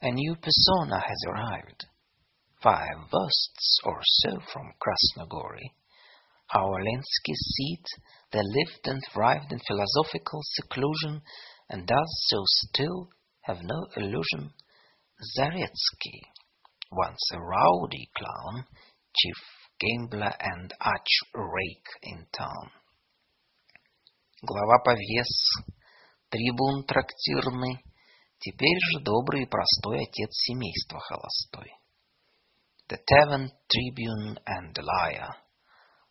A 0.00 0.10
new 0.10 0.34
persona 0.34 0.98
has 0.98 1.22
arrived. 1.28 1.86
Five 2.60 3.08
versts 3.08 3.78
or 3.84 4.00
so 4.02 4.30
from 4.52 4.66
Krasnogori, 4.82 5.70
our 6.52 6.82
Lensky 6.82 7.34
seat, 7.34 7.86
there 8.31 8.43
lived 8.43 8.85
and 8.85 9.01
thrived 9.13 9.51
in 9.51 9.59
philosophical 9.59 10.41
seclusion, 10.43 11.21
and 11.69 11.87
does 11.87 12.25
so 12.27 12.37
still, 12.45 13.09
have 13.41 13.59
no 13.61 13.87
illusion, 13.95 14.53
Zaretsky, 15.37 16.21
once 16.91 17.19
a 17.33 17.39
rowdy 17.39 18.09
clown, 18.15 18.65
chief 19.15 19.35
gambler 19.79 20.33
and 20.39 20.73
arch-rake 20.79 21.89
in 22.03 22.25
town. 22.31 22.71
Глава 24.41 24.79
повес, 24.85 25.65
трибун 26.29 26.85
трактирный, 26.85 27.83
теперь 28.39 28.79
же 28.91 29.03
добрый 29.03 29.43
и 29.43 29.49
простой 29.49 30.03
отец 30.03 30.29
семейства 30.31 30.99
холостой. 30.99 31.71
The 32.89 32.99
tavern 33.05 33.49
tribune 33.67 34.39
and 34.45 34.73
the 34.73 34.83
liar, 34.83 35.29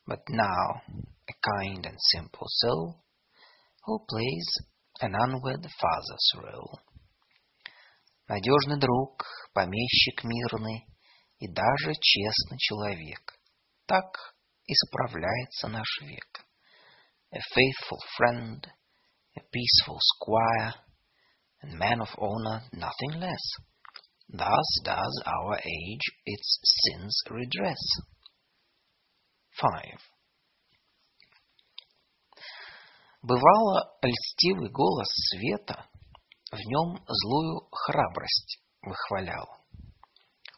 but 0.07 0.21
now 0.29 0.83
a 1.29 1.33
kind 1.43 1.87
and 1.87 1.97
simple 1.99 2.47
soul, 2.49 3.03
who 3.85 4.05
plays 4.09 4.47
an 5.01 5.15
unwed 5.15 5.67
father's 5.81 6.33
role. 6.37 6.81
Надежный 8.29 8.81
друг, 8.81 9.25
помещик 9.53 10.25
мирный 10.25 10.87
и 11.39 11.49
даже 11.49 11.93
честный 12.01 12.59
человек. 12.59 13.39
Так 13.87 14.35
и 14.67 14.75
справляется 14.75 15.69
наш 15.69 16.01
век. 16.03 16.45
A 17.33 17.39
faithful 17.39 18.01
friend, 18.17 18.67
a 19.37 19.41
peaceful 19.53 19.99
squire, 20.01 20.75
and 21.63 21.79
man 21.79 22.01
of 22.01 22.09
honor 22.19 22.63
nothing 22.73 23.21
less. 23.21 23.43
Thus 24.29 24.81
does 24.85 25.23
our 25.25 25.59
age 25.59 26.07
its 26.25 26.59
sins 26.85 27.23
redress. 27.31 27.79
5. 29.61 30.10
Бывало, 33.22 33.98
льстивый 34.02 34.72
голос 34.72 35.08
света 35.30 35.86
в 36.52 36.58
нем 36.58 37.04
злую 37.08 37.68
храбрость 37.72 38.60
выхвалял. 38.82 39.48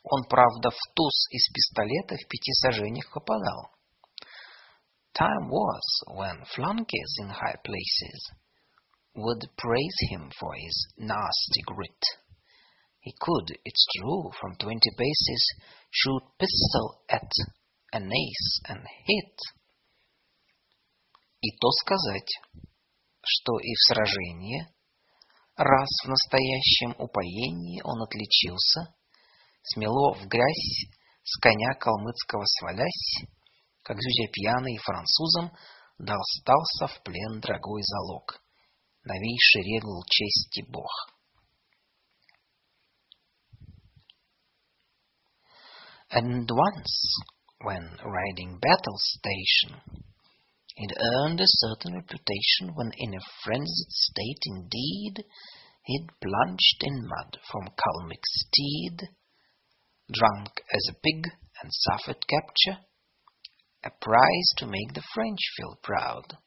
Он, 0.04 0.24
правда, 0.30 0.70
в 0.70 0.94
туз 0.96 1.28
из 1.32 1.50
пистолета 1.50 2.16
в 2.16 2.28
пяти 2.28 2.54
сажениях 2.54 3.12
попадал. 3.14 3.72
Time 5.14 5.50
was 5.50 6.04
when 6.08 6.44
flunkies 6.56 7.20
in 7.20 7.30
high 7.30 7.60
places 7.64 8.32
would 9.14 9.42
praise 9.58 10.00
him 10.10 10.32
for 10.40 10.54
his 10.56 10.88
nasty 10.98 11.62
grit. 11.68 12.02
He 13.02 13.14
could, 13.20 13.58
it's 13.64 13.88
true, 13.98 14.32
from 14.40 14.56
twenty 14.56 14.90
paces 14.98 15.54
shoot 15.92 16.24
pistol 16.40 17.04
at 17.10 17.30
an 17.92 18.12
ace 18.12 18.62
and 18.70 18.80
hit. 19.06 19.38
И 21.44 21.52
то 21.60 21.70
сказать, 21.72 22.40
что 23.22 23.60
и 23.60 23.76
в 23.76 23.82
сражении 23.88 24.74
Раз 25.56 25.90
в 26.04 26.08
настоящем 26.08 26.96
упоении 26.98 27.80
он 27.84 28.02
отличился, 28.02 28.96
смело 29.62 30.16
в 30.16 30.26
грязь, 30.28 30.90
с 31.24 31.38
коня 31.40 31.76
калмыцкого 31.76 32.44
свалясь, 32.46 33.28
как 33.84 33.98
зюзя 34.02 34.32
пьяный 34.32 34.78
французам, 34.78 35.52
достался 36.00 36.88
в 36.88 37.04
плен 37.04 37.40
дорогой 37.40 37.84
залог, 37.84 38.42
новейший 39.04 39.62
регул 39.62 40.04
чести 40.10 40.66
бог. 40.68 40.90
And 46.10 46.50
once, 46.50 47.22
when 47.60 48.00
riding 48.02 48.60
battle 48.60 48.98
station, 48.98 49.82
It 50.77 50.97
earned 50.97 51.41
a 51.41 51.55
certain 51.61 51.95
reputation 51.95 52.75
when 52.75 52.93
in 52.97 53.15
a 53.15 53.27
frenzied 53.43 53.91
state 53.91 54.43
indeed 54.47 55.25
he'd 55.85 56.07
plunged 56.23 56.83
in 56.83 57.07
mud 57.07 57.39
from 57.51 57.75
Kalmyk's 57.75 58.47
steed, 58.47 59.09
drunk 60.13 60.63
as 60.73 60.89
a 60.89 60.99
pig 61.03 61.27
and 61.61 61.71
suffered 61.73 62.25
capture, 62.29 62.85
a 63.85 63.91
prize 63.91 64.53
to 64.59 64.67
make 64.67 64.95
the 64.95 65.03
French 65.13 65.41
feel 65.57 65.77
proud. 65.83 66.39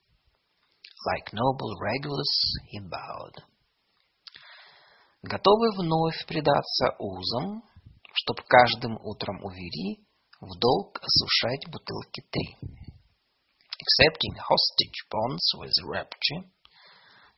Like 1.05 1.33
noble 1.33 1.75
Regulus 1.81 2.55
he 2.67 2.79
bowed. 2.79 3.43
Готовый 5.23 5.75
вновь 5.77 6.25
предаться 6.25 6.95
узам, 6.99 7.63
чтоб 8.13 8.41
каждым 8.47 8.97
утром 9.03 9.43
увери 9.43 10.05
в 10.39 10.57
долг 10.57 10.99
осушать 11.01 11.69
бутылки 11.69 12.23
три. 12.31 12.57
accepting 13.85 14.35
hostage 14.35 14.99
bonds 15.09 15.51
with 15.57 15.73
rapture, 15.83 16.43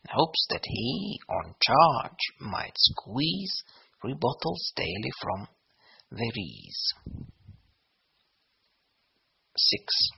in 0.03 0.09
hopes 0.11 0.45
that 0.49 0.63
he, 0.65 1.19
on 1.29 1.55
charge, 1.61 2.23
might 2.39 2.75
squeeze 2.75 3.63
three 4.01 4.15
bottles 4.19 4.73
daily 4.75 5.11
from 5.21 5.47
Verise. 6.11 7.23
6. 9.55 10.13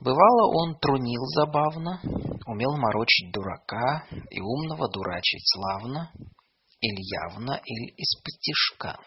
Бывало, 0.00 0.52
он 0.54 0.78
трунил 0.78 1.24
забавно, 1.34 2.00
умел 2.46 2.76
морочить 2.76 3.32
дурака 3.32 4.06
и 4.30 4.40
умного 4.40 4.88
дурачить 4.90 5.42
славно, 5.46 6.12
или 6.80 7.02
явно, 7.24 7.60
или 7.64 7.94
из-под 7.96 8.40
тишка. 8.40 8.98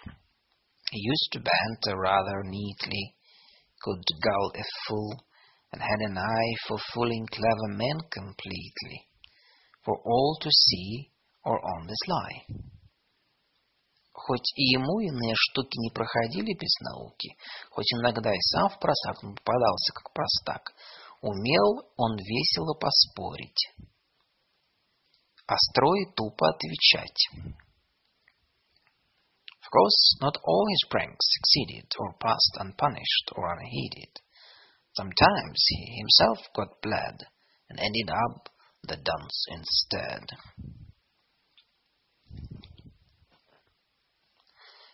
He 0.92 1.00
used 1.00 1.32
to 1.34 1.40
banter 1.40 1.96
rather 2.00 2.44
neatly, 2.44 3.16
could 3.85 4.05
gull 4.25 4.51
a 4.57 4.65
fool, 4.89 5.13
and 5.73 5.83
had 5.83 6.01
an 6.09 6.17
eye 6.17 6.55
for 6.67 6.79
fooling 6.95 7.27
clever 7.31 7.69
men 7.77 7.99
completely, 8.11 8.97
for 9.85 10.01
all 10.05 10.39
to 10.41 10.49
see 10.51 11.11
or 11.45 11.61
on 11.61 11.87
the 11.87 11.97
sly. 12.07 12.33
Хоть 14.13 14.53
и 14.57 14.63
ему 14.73 15.01
иные 15.01 15.35
штуки 15.37 15.77
не 15.77 15.91
проходили 15.91 16.55
без 16.55 16.75
науки, 16.81 17.37
хоть 17.71 17.93
иногда 17.93 18.33
и 18.33 18.41
сам 18.41 18.71
в 18.71 18.79
просак 18.79 19.21
попадался, 19.21 19.93
как 19.93 20.13
простак, 20.15 20.73
умел 21.21 21.85
он 21.97 22.17
весело 22.17 22.75
поспорить, 22.75 23.69
остро 25.47 25.95
и 26.01 26.15
тупо 26.15 26.49
отвечать. 26.49 27.29
Of 29.74 29.74
course, 29.74 30.18
not 30.22 30.38
all 30.44 30.66
his 30.70 30.88
pranks 30.90 31.26
succeeded 31.30 31.92
or 32.00 32.14
passed 32.20 32.58
unpunished 32.60 33.32
or 33.36 33.54
unheeded. 33.54 34.20
Sometimes 34.96 35.64
he 35.68 35.98
himself 35.98 36.40
got 36.56 36.82
bled 36.82 37.28
and 37.70 37.80
ended 37.80 38.10
up 38.10 38.50
the 38.84 38.98
dunce 38.98 39.46
instead. 39.50 40.26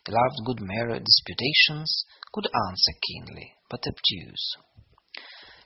He 0.06 0.12
loved 0.12 0.46
good 0.46 0.62
mirror 0.62 1.00
disputations, 1.00 2.06
could 2.32 2.46
answer 2.46 2.94
keenly, 3.02 3.56
but 3.70 3.82
obtuse. 3.88 4.58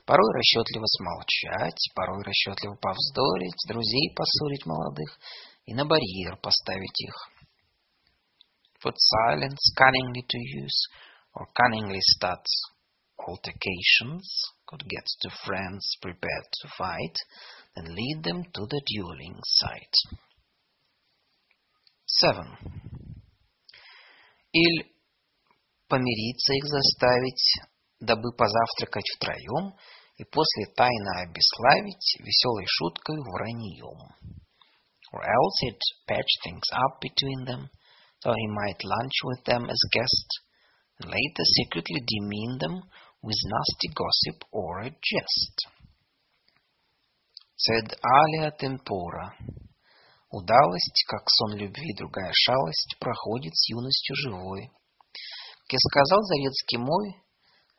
Порой 0.06 0.32
расчетливо 0.34 0.86
смолчать, 0.88 1.82
порой 1.94 2.24
расчетливо 2.24 2.76
повздорить, 2.82 3.68
друзей 3.68 4.14
поссорить 4.16 4.66
молодых 4.66 5.20
и 5.66 5.74
на 5.74 5.86
барьер 5.86 6.38
поставить 6.42 7.02
их. 7.02 7.33
put 8.84 8.96
silence 8.98 9.74
cunningly 9.78 10.24
to 10.28 10.38
use, 10.38 10.88
or 11.34 11.48
cunningly 11.54 12.00
studs 12.02 12.50
altercations, 13.28 14.26
could 14.66 14.84
get 14.88 15.06
the 15.22 15.32
friends 15.46 15.86
prepared 16.02 16.48
to 16.62 16.68
fight, 16.78 17.16
then 17.76 17.96
lead 17.96 18.24
them 18.24 18.44
to 18.54 18.66
the 18.70 18.82
dueling 18.88 19.40
site. 19.44 19.98
7. 22.06 22.46
Или 24.52 24.92
помириться 25.88 26.54
их 26.54 26.66
заставить, 26.66 27.62
дабы 28.00 28.32
позавтракать 28.36 29.10
втроем 29.16 29.76
и 30.18 30.24
после 30.24 30.66
тайно 30.76 31.22
обесславить 31.22 32.18
веселой 32.20 32.66
шуткой 32.68 33.18
враньем. 33.18 34.00
Or 35.12 35.22
else 35.22 35.56
he'd 35.62 35.80
patch 36.08 36.32
things 36.44 36.70
up 36.72 37.00
between 37.02 37.46
them, 37.46 37.70
so 38.25 38.33
he 38.33 38.49
might 38.49 38.81
lunch 38.83 39.17
with 39.25 39.45
them 39.45 39.69
as 39.69 39.93
guest, 39.93 40.29
and 40.99 41.11
later 41.11 41.45
secretly 41.61 42.01
demean 42.01 42.57
them 42.59 42.81
with 43.21 43.37
nasty 43.53 43.93
gossip 43.93 44.49
or 44.51 44.81
a 44.81 44.89
jest. 44.89 45.57
Said 47.57 47.93
alia 48.01 48.51
tempora. 48.59 49.37
Удалость, 50.33 51.05
как 51.07 51.23
сон 51.29 51.59
любви, 51.59 51.95
другая 51.97 52.33
шалость, 52.33 52.97
проходит 52.99 53.55
с 53.55 53.69
юностью 53.69 54.17
живой. 54.17 54.71
Как 55.63 55.73
я 55.73 55.79
сказал 55.79 56.21
Зарецкий 56.23 56.79
мой, 56.79 57.15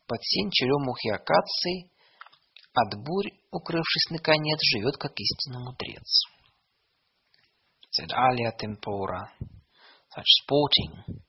под 0.08 0.24
сень 0.24 0.51
черемух 0.51 1.03
и 1.03 1.10
акаций, 1.10 1.92
от 2.74 2.94
бурь, 3.03 3.31
укрывшись 3.51 4.11
наконец, 4.11 4.60
живет 4.61 4.95
как 4.97 5.11
истинный 5.17 5.65
мудрец. 5.65 6.22
Said 7.92 8.11
alia 8.11 8.51
tempora, 8.58 9.31
such 10.15 10.26
sporting, 10.42 11.23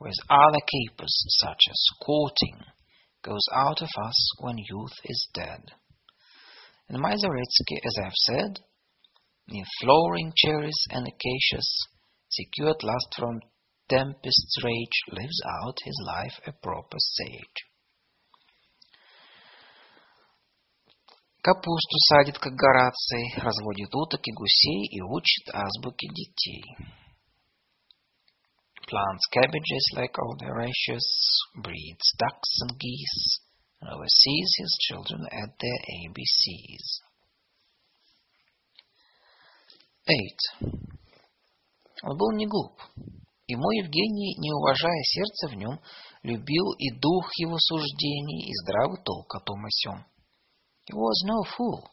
with 0.00 0.14
other 0.28 0.60
capers 0.66 1.14
such 1.40 1.60
as 1.70 1.80
courting, 2.04 2.58
goes 3.22 3.46
out 3.54 3.80
of 3.82 3.88
us 4.04 4.30
when 4.40 4.56
youth 4.58 4.98
is 5.04 5.28
dead. 5.32 5.62
And 6.88 7.00
my 7.00 7.14
Zaretsky, 7.14 7.78
as 7.84 7.96
I've 8.04 8.12
said, 8.14 8.58
in 9.48 9.64
flowering 9.80 10.32
cherries 10.36 10.86
and 10.90 11.06
acacias, 11.06 11.68
secure 12.30 12.70
at 12.70 12.82
last 12.82 13.14
from 13.16 13.40
tempest's 13.88 14.56
rage, 14.64 14.98
lives 15.12 15.40
out 15.46 15.76
his 15.84 15.98
life 16.06 16.40
a 16.46 16.52
proper 16.52 16.98
sage. 16.98 17.66
Капусту 21.42 21.98
садит, 22.08 22.38
как 22.38 22.54
Гораций, 22.54 23.34
разводит 23.36 23.92
уток 23.92 24.20
и 24.24 24.32
гусей 24.32 24.86
и 24.90 25.00
учит 25.00 25.52
азбуке 25.52 26.06
детей. 26.08 26.62
Plants 28.88 29.26
cabbages 29.32 29.90
like 29.94 30.18
old 30.18 30.42
Horatius, 30.42 31.08
breeds 31.56 32.12
ducks 32.18 32.50
and 32.60 32.78
geese, 32.78 33.40
and 33.80 33.90
oversees 33.90 34.50
his 34.58 34.78
children 34.88 35.26
at 35.32 35.58
their 35.58 35.78
ABCs. 35.96 37.00
8. 40.06 40.72
Он 42.02 42.18
был 42.18 42.32
не 42.32 42.46
глуп, 42.46 42.80
и 43.46 43.56
мой 43.56 43.78
Евгений, 43.78 44.36
не 44.38 44.52
уважая 44.52 45.02
сердца 45.04 45.48
в 45.48 45.54
нем, 45.54 45.80
любил 46.22 46.72
и 46.78 46.90
дух 46.98 47.30
его 47.36 47.56
суждений, 47.58 48.50
и 48.50 48.52
здравый 48.62 49.00
толк 49.04 49.34
о 49.34 49.40
том 49.40 49.64
о 49.64 49.70
сём. 49.70 50.04
He 50.84 50.94
was 50.94 51.24
no 51.24 51.44
fool, 51.56 51.88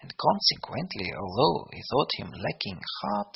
and 0.00 0.12
consequently, 0.16 1.12
although 1.12 1.66
he 1.72 1.82
thought 1.90 2.10
him 2.18 2.30
lacking 2.30 2.80
heart, 3.02 3.34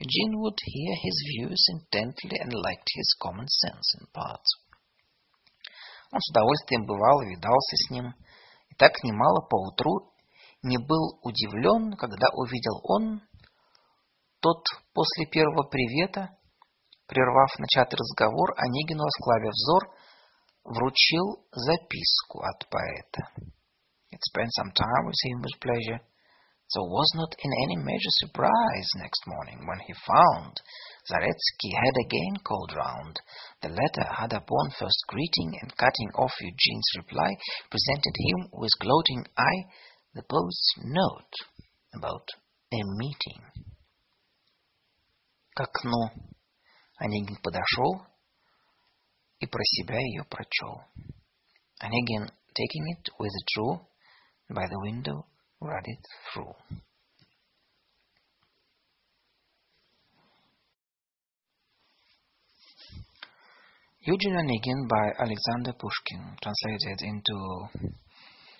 Eugene 0.00 0.38
would 0.38 0.58
hear 0.64 0.94
his 1.02 1.16
views 1.26 1.62
intently 1.70 2.38
and 2.38 2.52
liked 2.54 2.88
his 2.94 3.16
common 3.20 3.48
sense 3.48 3.96
in 4.00 4.06
part. 4.12 4.44
Он 6.12 6.20
с 6.20 6.30
удовольствием 6.30 6.86
бывал 6.86 7.20
и 7.22 7.30
видался 7.34 7.76
с 7.76 7.90
ним, 7.90 8.14
и 8.70 8.74
так 8.76 9.02
немало 9.02 9.40
поутру 9.50 10.14
не 10.62 10.78
был 10.78 11.18
удивлен, 11.22 11.96
когда 11.96 12.28
увидел 12.34 12.80
он 12.84 13.22
тот 14.40 14.64
после 14.94 15.26
первого 15.26 15.64
привета, 15.68 16.30
прервав 17.06 17.58
начатый 17.58 17.98
разговор, 17.98 18.54
Онегину, 18.56 19.04
осклавив 19.04 19.50
взор, 19.50 19.94
вручил 20.64 21.44
записку 21.50 22.40
от 22.42 22.68
поэта. 22.70 23.32
It 24.12 24.20
spent 24.22 24.50
some 24.58 24.72
time 24.72 25.06
with 25.06 25.20
him 25.26 25.42
with 25.42 25.58
pleasure, 25.60 26.00
so 26.67 26.81
was 26.83 27.11
not 27.15 27.35
in 27.37 27.51
any 27.63 27.75
major 27.77 28.13
surprise 28.23 28.89
next 28.95 29.21
morning 29.27 29.65
when 29.67 29.79
he 29.85 29.93
found 29.93 30.59
Zaretsky 31.09 31.71
had 31.75 31.93
again 32.05 32.35
called 32.43 32.73
round. 32.75 33.19
The 33.61 33.69
latter 33.69 34.07
had 34.09 34.33
upon 34.33 34.71
first 34.79 35.03
greeting 35.07 35.59
and 35.61 35.75
cutting 35.77 36.09
off 36.15 36.31
Eugene's 36.39 36.91
reply 36.97 37.29
presented 37.69 38.15
him 38.17 38.49
with 38.53 38.71
gloating 38.79 39.25
eye 39.37 39.69
the 40.15 40.23
post's 40.23 40.73
note 40.83 41.33
about 41.93 42.27
a 42.71 42.81
meeting. 42.97 43.43
К 45.55 45.61
окну 45.61 46.09
Онегин 46.99 47.37
подошел 47.43 48.07
и 49.39 49.45
про 49.45 49.63
себя 49.63 49.99
ее 49.99 50.23
прочел. 50.23 50.81
Онегин, 51.81 52.31
taking 52.55 52.85
it, 52.95 53.09
withdrew 53.19 53.85
by 54.49 54.65
the 54.67 54.79
window, 54.79 55.25
read 55.61 55.83
it 55.85 55.99
through. 56.33 56.53
Eugene 64.05 64.35
Onegin 64.35 64.87
by 64.89 65.23
Alexander 65.23 65.71
Pushkin, 65.79 66.35
translated 66.41 66.99
into 67.01 67.93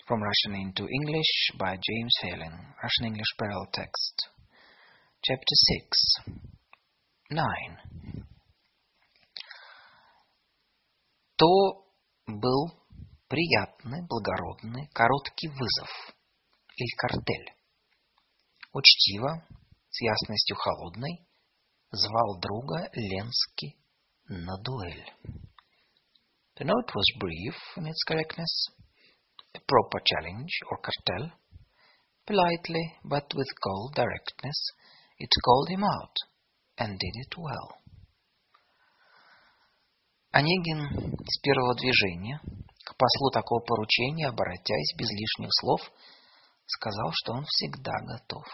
from 0.06 0.22
Russian 0.22 0.60
into 0.60 0.88
English 0.88 1.50
by 1.58 1.76
James 1.76 2.14
Phelan, 2.22 2.52
Russian 2.82 3.06
English 3.06 3.32
parallel 3.38 3.68
text. 3.72 4.28
Chapter 5.22 5.56
6 6.24 6.34
9 7.30 8.26
То 11.36 11.84
был 12.26 12.70
приятный, 13.28 14.00
благородный, 14.08 14.88
короткий 14.94 15.48
вызов 15.48 16.14
или 16.79 16.95
картель. 16.95 17.53
Учтиво, 18.73 19.45
с 19.89 20.01
ясностью 20.01 20.55
холодной, 20.55 21.27
звал 21.91 22.39
друга 22.39 22.89
Ленский 22.93 23.77
на 24.27 24.57
дуэль. 24.63 25.05
The 26.57 26.65
note 26.65 26.91
was 26.93 27.19
brief 27.19 27.55
in 27.77 27.87
its 27.87 28.03
correctness, 28.07 28.67
a 29.55 29.59
proper 29.59 29.99
challenge 30.03 30.51
or 30.69 30.77
cartel. 30.81 31.31
Politely, 32.25 32.95
but 33.03 33.33
with 33.33 33.47
cold 33.63 33.95
directness, 33.95 34.59
it 35.17 35.29
called 35.43 35.69
him 35.69 35.83
out, 35.83 36.15
and 36.77 36.99
did 36.99 37.15
it 37.15 37.35
well. 37.37 37.79
Онегин 40.31 41.17
с 41.25 41.41
первого 41.41 41.73
движения 41.75 42.39
к 42.85 42.95
послу 42.95 43.31
такого 43.31 43.61
поручения, 43.61 44.27
обратясь 44.27 44.95
без 44.95 45.09
лишних 45.09 45.49
слов, 45.59 45.81
сказал, 46.69 47.11
что 47.13 47.33
он 47.33 47.45
всегда 47.45 47.93
готов. 48.01 48.45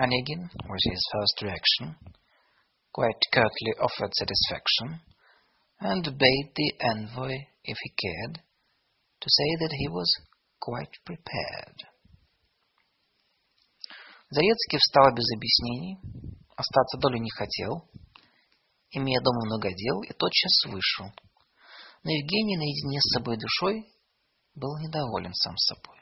Onegin, 0.00 0.48
with 0.68 0.84
his 0.84 1.02
first 1.12 1.42
reaction, 1.42 1.96
quite 2.92 3.18
curtly 3.32 3.72
offered 3.80 4.12
satisfaction, 4.14 5.00
and 5.80 6.04
bade 6.04 6.52
the 6.54 6.72
envoy, 6.80 7.34
if 7.64 7.76
he 7.82 7.90
cared, 7.96 8.42
to 9.20 9.28
say 9.28 9.56
that 9.60 9.72
he 9.72 9.88
was 9.88 10.08
quite 10.60 10.94
prepared. 11.04 11.76
Зарецкий 14.30 14.78
встал 14.78 15.14
без 15.14 15.26
объяснений, 15.34 15.98
остаться 16.56 16.98
долю 16.98 17.18
не 17.18 17.30
хотел, 17.30 17.88
имея 18.90 19.20
дома 19.20 19.46
много 19.46 19.68
дел, 19.74 20.02
и 20.02 20.12
тотчас 20.12 20.64
вышел— 20.66 21.10
но 22.04 22.10
Евгений 22.12 22.56
наедине 22.56 23.00
с 23.00 23.12
собой 23.14 23.36
душой 23.36 23.92
был 24.57 24.77
недоволен 24.79 25.33
сам 25.33 25.57
собой. 25.57 25.99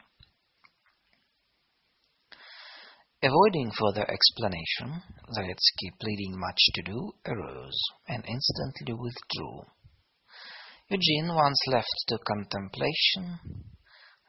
Avoiding 3.24 3.70
further 3.70 4.04
explanation, 4.10 5.00
Zaletsky, 5.30 5.92
pleading 6.00 6.36
much 6.36 6.58
to 6.74 6.82
do, 6.82 7.12
arose 7.24 7.80
and 8.08 8.24
instantly 8.26 8.94
withdrew. 8.94 9.62
Eugene, 10.88 11.32
once 11.32 11.60
left 11.68 12.04
to 12.08 12.18
contemplation, 12.18 13.38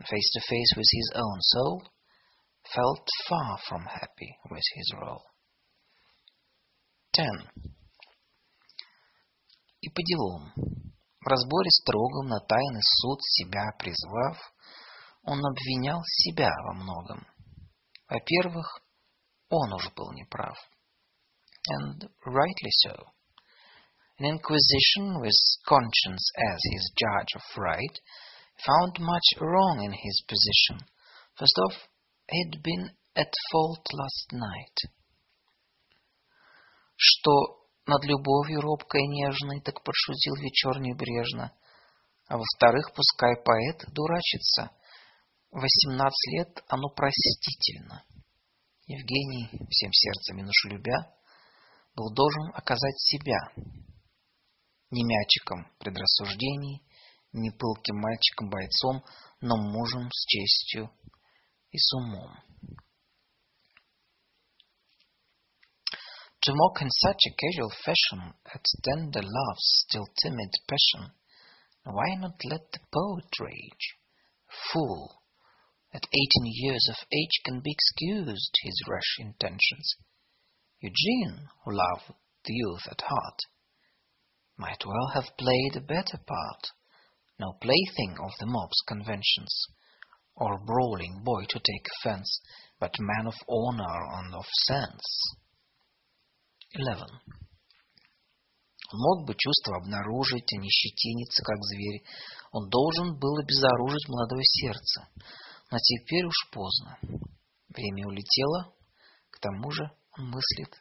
face 0.08 0.29
to 0.33 0.42
face 0.47 0.74
with 0.78 0.85
his 0.92 1.12
own 1.15 1.38
soul, 1.42 1.83
felt 2.72 3.08
far 3.28 3.58
from 3.67 3.81
happy 3.85 4.38
with 4.51 4.63
his 4.76 4.94
role. 5.01 5.24
10. 7.13 7.26
И 9.81 9.90
по 9.90 10.01
делам. 10.03 10.53
В 11.20 11.26
разборе 11.26 11.70
строгом 11.70 12.28
на 12.28 12.40
тайный 12.40 12.83
суд 13.01 13.20
себя 13.22 13.72
призвав, 13.78 14.38
он 15.24 15.44
обвинял 15.44 16.01
себя 16.04 16.51
во 16.65 16.74
многом. 16.74 17.26
An 24.20 24.26
inquisition 24.26 25.20
with 25.20 25.36
conscience 25.67 26.33
as 26.51 26.60
his 26.72 26.90
judge 26.97 27.34
of 27.36 27.42
right 27.56 28.01
found 28.67 28.99
much 28.99 29.40
wrong 29.40 29.83
in 29.84 29.92
his 29.92 30.24
position. 30.26 30.78
First 31.36 31.58
off, 31.58 31.74
he'd 32.31 32.62
been 32.62 32.90
at 33.15 33.33
fault 33.52 33.86
last 33.92 34.33
night. 34.33 34.76
Что 36.97 37.58
над 37.88 38.04
любовью 38.04 38.60
робкой 38.60 39.03
и 39.03 39.08
нежной, 39.08 39.60
так 39.62 39.83
подшутил 39.83 40.35
вечер 40.37 40.78
небрежно. 40.78 41.53
А 42.28 42.37
во-вторых, 42.37 42.92
пускай 42.94 43.35
поэт 43.42 43.85
дурачится. 43.92 44.71
Восемнадцать 45.51 46.33
лет 46.33 46.65
оно 46.69 46.90
простительно. 46.90 48.04
Евгений, 48.87 49.49
всем 49.71 49.92
сердцем 49.92 50.37
минушу 50.37 50.69
любя, 50.69 51.15
был 51.94 52.12
должен 52.12 52.53
оказать 52.54 52.99
себя. 52.99 53.38
Не 54.90 55.04
мячиком 55.04 55.67
предрассуждений, 55.78 56.83
не 57.33 57.51
пылким 57.51 57.97
мальчиком-бойцом, 57.97 59.04
но 59.40 59.56
мужем 59.56 60.08
с 60.12 60.26
честью 60.26 60.90
и 61.71 61.78
с 61.78 61.92
умом. 61.94 62.47
To 66.42 66.54
mock 66.54 66.81
in 66.81 66.90
such 66.90 67.21
a 67.26 67.35
casual 67.35 67.71
fashion 67.71 68.33
at 68.54 68.65
tender 68.85 69.22
love's 69.22 69.85
still 69.88 70.06
timid 70.22 70.54
passion, 70.69 71.12
why 71.83 72.15
not 72.15 72.44
let 72.44 72.71
the 72.71 72.78
poet 72.92 73.28
rage? 73.40 73.97
Fool, 74.72 75.21
at 75.92 76.04
eighteen 76.04 76.44
years 76.44 76.87
of 76.88 76.97
age 77.12 77.40
can 77.44 77.60
be 77.60 77.72
excused 77.72 78.54
his 78.62 78.83
rash 78.87 79.17
intentions. 79.19 79.97
Eugene, 80.81 81.49
who 81.65 81.72
loved 81.74 82.15
the 82.44 82.54
youth 82.54 82.87
at 82.88 83.01
heart, 83.01 83.40
might 84.56 84.87
well 84.87 85.08
have 85.15 85.37
played 85.37 85.74
a 85.74 85.81
better 85.81 86.19
part, 86.19 86.71
no 87.40 87.54
plaything 87.60 88.17
of 88.21 88.31
the 88.38 88.47
mob's 88.47 88.81
conventions, 88.87 89.67
or 90.37 90.65
brawling 90.65 91.22
boy 91.24 91.44
to 91.47 91.58
take 91.58 91.88
offense, 91.99 92.40
but 92.78 92.94
man 93.01 93.26
of 93.26 93.35
honor 93.49 94.06
and 94.19 94.35
of 94.37 94.47
sense. 94.67 95.35
11. 96.78 97.11
Он 98.91 98.99
мог 99.01 99.27
бы 99.27 99.35
чувство 99.37 99.77
обнаружить, 99.77 100.51
а 100.53 100.57
не 100.57 100.71
щетиниться, 100.71 101.43
как 101.43 101.59
зверь. 101.62 102.05
Он 102.53 102.69
должен 102.71 103.19
был 103.19 103.37
обезоружить 103.37 104.09
молодое 104.09 104.44
сердце. 104.44 105.09
Но 105.71 105.78
теперь 105.78 106.25
уж 106.25 106.51
поздно. 106.53 106.99
Время 107.69 108.07
улетело. 108.07 108.73
К 109.31 109.41
тому 109.41 109.71
же 109.73 109.91
он 110.17 110.31
мыслит. 110.31 110.81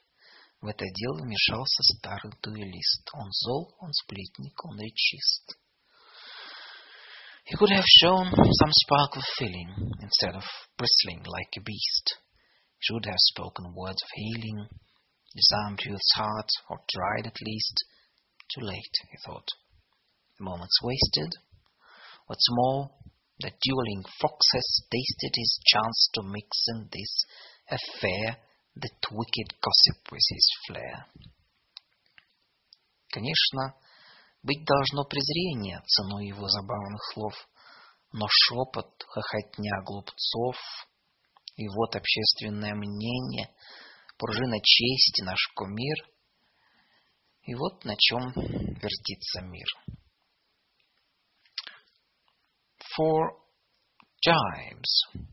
В 0.62 0.67
это 0.67 0.85
дело 0.85 1.24
вмешался 1.24 1.83
старый 1.97 2.33
дуэлист. 2.42 3.10
Он 3.13 3.31
зол, 3.31 3.76
он 3.80 3.92
сплетник, 3.94 4.65
он 4.65 4.80
речист. 4.80 5.58
He 7.49 7.56
could 7.56 7.72
have 7.72 7.85
shown 8.03 8.30
some 8.33 8.72
spark 8.72 9.15
of 9.15 9.24
feeling 9.40 9.72
instead 10.01 10.35
of 10.35 10.44
bristling 10.78 11.24
like 11.24 11.58
a 11.58 11.62
beast. 11.62 12.19
He 12.78 12.81
should 12.81 13.06
have 13.06 13.19
spoken 13.31 13.74
words 13.74 14.01
of 14.03 14.10
healing, 14.15 14.67
disarmed 15.36 15.81
youth's 15.84 16.12
heart, 16.15 16.48
or 16.68 16.81
tried 16.90 17.26
at 17.26 17.40
least. 17.40 17.84
Too 18.54 18.65
late, 18.65 18.97
he 19.10 19.16
thought. 19.24 19.48
The 20.38 20.44
moment's 20.44 20.81
wasted. 20.82 21.32
What's 22.26 22.47
more, 22.50 22.90
the 23.40 23.52
dueling 23.62 24.04
fox 24.20 24.47
has 24.52 24.86
tasted 24.90 25.32
his 25.34 25.60
chance 25.66 26.10
to 26.15 26.22
mix 26.22 26.48
in 26.68 26.88
this 26.92 27.24
affair 27.68 28.36
that 28.76 29.10
wicked 29.10 29.54
gossip 29.60 30.12
with 30.12 30.22
his 30.28 30.50
flair. 30.66 31.06
Конечно, 33.10 33.74
быть 34.42 34.65
должно 34.65 35.04
презрение 35.04 35.82
ценой 35.86 36.28
его 36.28 36.48
забавных 36.48 37.00
слов, 37.12 37.34
но 38.12 38.26
шепот, 38.28 39.04
хохотня 39.08 39.82
глупцов, 39.84 40.56
и 41.56 41.68
вот 41.68 41.97
общественное 41.97 42.74
мнение — 42.74 43.60
пружина 44.18 44.58
чести, 44.62 45.22
наш 45.22 45.40
кумир. 45.54 45.97
И 47.44 47.54
вот 47.54 47.84
на 47.84 47.94
чем 47.97 48.32
вертится 48.34 49.40
мир. 49.42 49.66
For 52.97 53.31
jibes 54.24 55.24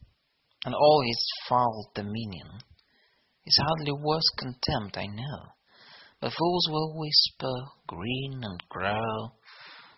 and 0.65 0.73
all 0.73 1.03
his 1.05 1.21
foul 1.47 1.91
dominion 1.93 2.61
is 3.45 3.59
hardly 3.61 3.91
worth 3.91 4.29
contempt, 4.37 4.97
I 4.97 5.07
know. 5.07 5.39
But 6.21 6.33
fools 6.33 6.67
will 6.69 6.97
whisper, 6.97 7.53
grin, 7.87 8.41
and 8.43 8.63
grow. 8.69 9.31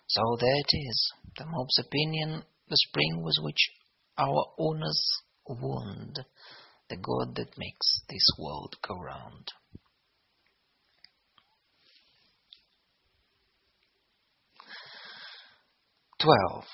So 0.08 0.22
there 0.40 0.56
it 0.56 0.76
is, 0.76 1.12
the 1.36 1.46
mob's 1.46 1.78
opinion, 1.78 2.44
the 2.68 2.76
spring 2.76 3.22
with 3.22 3.34
which 3.42 3.70
our 4.18 4.44
owners 4.58 5.00
wound 5.48 6.18
the 6.89 6.97
God 6.97 7.35
that 7.35 7.57
makes 7.57 8.01
this 8.09 8.25
world 8.37 8.75
go 8.87 8.95
round. 8.95 9.51
Twelve. 16.19 16.65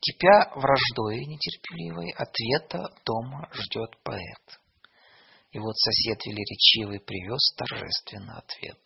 Кипя 0.00 0.52
враждой 0.54 1.26
нетерпеливой, 1.26 2.12
ответа 2.16 2.94
дома 3.04 3.48
ждет 3.52 3.96
поэт. 4.02 4.60
И 5.50 5.58
вот 5.58 5.76
сосед 5.76 6.24
велеречивый 6.26 7.00
привез 7.00 7.54
торжественно 7.56 8.38
ответ. 8.38 8.78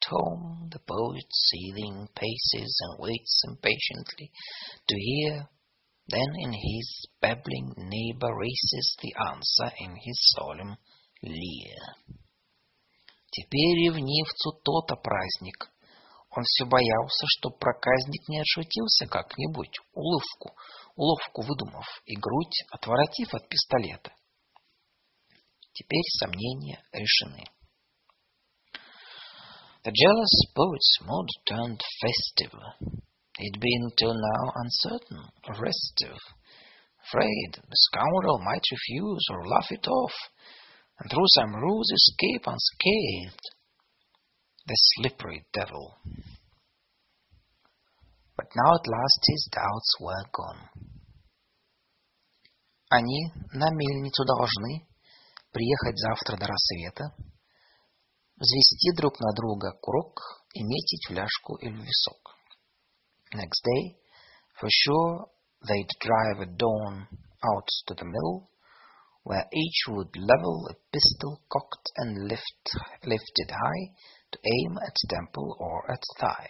Tom, 0.00 0.68
the 0.70 0.78
poet, 0.86 1.26
seething, 1.30 2.06
paces 2.14 2.80
and 2.84 3.00
waits 3.00 3.42
impatiently 3.48 4.30
to 4.86 4.96
hear 4.96 5.48
Then 6.08 6.30
in 6.38 6.52
his 6.52 7.06
babbling 7.20 7.74
neighbor 7.76 8.32
raises 8.36 8.96
the 9.02 9.12
answer 9.28 9.74
in 9.78 9.96
his 9.96 10.18
solemn 10.36 10.76
leer. 11.22 12.16
Теперь 13.32 13.84
ревнивцу 13.84 14.52
то-то 14.62 14.94
праздник. 14.96 15.68
Он 16.30 16.44
все 16.44 16.64
боялся, 16.64 17.26
что 17.26 17.50
проказник 17.50 18.28
не 18.28 18.40
отшутился 18.40 19.06
как-нибудь, 19.06 19.78
уловку, 19.92 20.56
уловку 20.94 21.42
выдумав 21.42 21.86
и 22.04 22.14
грудь 22.14 22.64
отворотив 22.70 23.34
от 23.34 23.48
пистолета. 23.48 24.12
Теперь 25.72 26.04
сомнения 26.18 26.82
решены. 26.92 27.44
The 29.84 29.92
jealous 29.92 30.52
poet's 30.54 31.00
mood 31.02 31.28
turned 31.46 31.80
festive. 32.00 32.54
He'd 33.38 33.60
been 33.60 33.90
till 33.98 34.14
now 34.14 34.52
uncertain, 34.54 35.28
restive, 35.60 36.18
afraid 37.04 37.50
the 37.52 37.76
scoundrel 37.90 38.38
might 38.38 38.64
refuse 38.70 39.26
or 39.30 39.46
laugh 39.46 39.70
it 39.70 39.86
off, 39.86 40.12
and 40.98 41.10
through 41.10 41.26
some 41.34 41.54
ruse 41.54 41.90
escape 41.92 42.46
unscathed. 42.46 43.40
The 44.66 44.76
slippery 44.94 45.44
devil. 45.52 45.98
But 48.36 48.46
now 48.56 48.74
at 48.74 48.88
last 48.88 49.20
his 49.26 49.48
doubts 49.52 49.94
were 50.00 50.24
gone. 50.32 50.68
Они 52.88 53.32
на 53.52 53.68
мельницу 53.70 54.24
должны 54.24 54.86
приехать 55.52 55.98
завтра 55.98 56.36
до 56.36 56.46
рассвета, 56.46 57.14
взвести 58.36 58.92
друг 58.96 59.20
на 59.20 59.32
друга 59.34 59.72
курок 59.80 60.20
и 60.54 60.62
метить 60.62 61.06
фляжку 61.08 61.56
или 61.56 61.74
висок. 61.74 62.25
Next 63.36 63.60
day, 63.64 63.96
for 64.58 64.68
sure, 64.70 65.28
they'd 65.68 65.90
drive 66.00 66.40
at 66.40 66.56
dawn 66.56 67.06
out 67.44 67.68
to 67.88 67.94
the 67.94 68.06
mill, 68.06 68.48
where 69.24 69.44
each 69.52 69.84
would 69.88 70.16
level 70.16 70.66
a 70.70 70.74
pistol 70.90 71.42
cocked 71.52 71.90
and 71.96 72.28
lift, 72.28 72.70
lifted 73.04 73.50
high 73.50 73.92
to 74.32 74.38
aim 74.42 74.78
at 74.86 74.94
temple 75.10 75.54
or 75.60 75.90
at 75.92 76.02
thigh. 76.18 76.48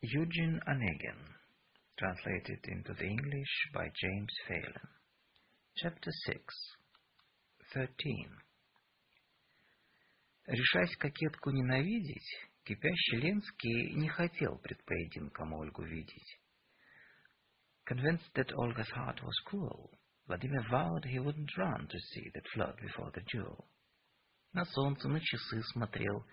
Eugene 0.00 0.60
Onegin, 0.66 1.20
translated 1.98 2.64
into 2.68 2.94
the 2.94 3.04
English 3.04 3.68
by 3.74 3.84
James 4.00 4.32
Phelan. 4.48 4.99
Chapter 5.76 6.10
6 6.26 6.44
13 7.72 8.28
Решаясь 10.46 10.96
кокетку 10.98 11.50
ненавидеть, 11.50 12.50
кипящий 12.64 13.20
Ленский 13.20 13.94
не 13.94 14.08
хотел 14.08 14.58
пред 14.58 14.84
поединком 14.84 15.54
Ольгу 15.54 15.84
видеть. 15.84 16.40
Convinced 17.88 18.30
that 18.34 18.52
Olga's 18.52 18.90
heart 18.90 19.22
was 19.22 19.34
cruel, 19.46 19.90
Vladimir 20.26 20.62
vowed 20.70 21.04
he 21.04 21.18
wouldn't 21.18 21.56
run 21.56 21.88
to 21.88 21.98
see 21.98 22.30
that 22.34 22.46
flirt 22.52 22.76
before 22.80 23.10
the 23.12 23.22
duel. 23.32 23.64
На 24.52 24.64
солнце, 24.66 25.08
на 25.08 25.20
часы 25.20 25.62
смотрел, 25.72 26.26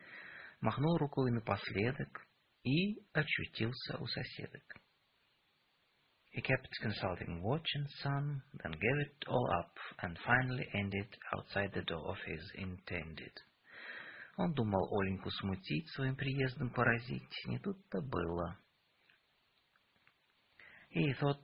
махнул 0.59 0.97
рукой 0.97 1.31
напоследок 1.31 2.27
и 2.63 2.99
очутился 3.13 3.97
у 3.97 4.07
соседок. 4.07 4.63
He 6.37 6.43
kept 6.43 6.69
consulting 6.83 7.41
watch 7.41 7.67
and 7.73 7.89
sun, 8.03 8.43
then 8.61 8.71
gave 8.71 9.07
it 9.07 9.25
all 9.27 9.49
up, 9.57 9.71
and 10.03 10.15
finally 10.23 10.67
ended 10.75 11.07
outside 11.35 11.71
the 11.73 11.81
door 11.81 12.09
of 12.09 12.17
his 12.27 12.51
intended. 12.53 13.31
Он 14.37 14.53
думал 14.53 14.87
Оленьку 14.93 15.31
смутить, 15.31 15.89
своим 15.89 16.15
приездом 16.15 16.69
поразить. 16.69 17.33
Не 17.47 17.57
тут-то 17.57 18.01
было. 18.01 18.55
He 20.91 21.11
thought 21.13 21.41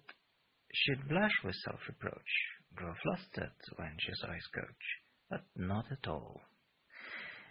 she'd 0.72 1.08
blush 1.08 1.44
with 1.44 1.56
self-reproach, 1.56 2.32
grow 2.76 2.94
flustered 3.02 3.58
when 3.78 3.98
she 3.98 4.14
saw 4.22 4.32
his 4.32 4.48
coach, 4.54 5.02
but 5.28 5.44
not 5.56 5.92
at 5.92 6.08
all. 6.08 6.40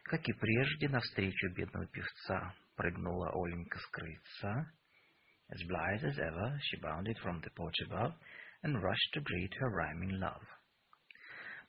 Как 0.05 0.21
и 0.29 0.33
прежде, 0.33 0.89
навстречу 0.89 1.49
бедного 1.57 1.89
певца 1.89 2.55
прыгнула 2.77 3.33
Оленька 3.33 3.81
с 3.81 3.87
крыльца. 3.87 4.73
As 5.52 5.64
blithe 5.64 6.04
as 6.04 6.20
ever, 6.20 6.60
she 6.62 6.78
bounded 6.78 7.18
from 7.20 7.40
the 7.42 7.50
porch 7.52 7.80
above 7.86 8.14
and 8.64 8.84
rushed 8.84 9.14
to 9.14 9.22
greet 9.22 9.54
her 9.60 9.70
rhyming 9.70 10.20
love. 10.20 10.44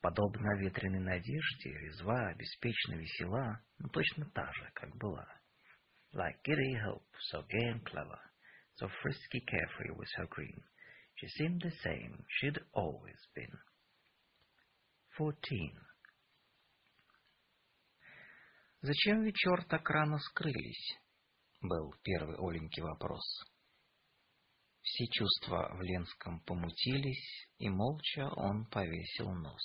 Подобно 0.00 0.56
ветреной 0.58 1.00
надежде, 1.00 1.70
резва, 1.70 2.34
беспечно 2.34 2.94
весела, 2.94 3.60
но 3.78 3.88
точно 3.88 4.30
та 4.34 4.52
же, 4.52 4.70
как 4.74 4.96
была. 4.96 5.26
Like 6.12 6.42
giddy 6.44 6.74
hope, 6.84 7.06
so 7.30 7.42
gay 7.42 7.68
and 7.68 7.84
clever, 7.84 8.18
so 8.76 8.88
frisky 9.02 9.40
carefree 9.46 9.90
was 9.96 10.08
her 10.16 10.26
green, 10.26 10.62
she 11.16 11.28
seemed 11.28 11.60
the 11.62 11.72
same 11.82 12.24
she'd 12.28 12.58
always 12.72 13.18
been. 13.34 13.58
Fourteen. 15.16 15.74
«Зачем 18.80 19.22
вечер 19.22 19.64
так 19.68 19.90
рано 19.90 20.18
скрылись?» — 20.18 21.60
был 21.60 21.92
первый 22.04 22.36
Оленький 22.36 22.82
вопрос. 22.82 23.20
Все 24.83 25.07
чувства 25.07 25.73
в 25.75 25.81
Ленском 25.81 26.41
помутились, 26.41 27.47
и 27.57 27.69
молча 27.69 28.27
он 28.35 28.65
повесил 28.65 29.31
нос. 29.31 29.61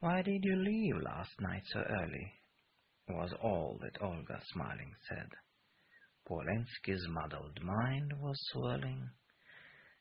Why 0.00 0.22
did 0.22 0.42
you 0.42 0.56
leave 0.56 1.00
last 1.02 1.40
night 1.40 1.64
so 1.72 1.80
early? 1.80 2.32
was 3.08 3.32
all 3.40 3.78
that 3.80 4.02
Olga 4.02 4.40
smiling 4.52 4.92
said. 5.08 5.30
Polensky's 6.28 7.06
muddled 7.08 7.62
mind 7.62 8.12
was 8.20 8.36
swirling, 8.50 9.08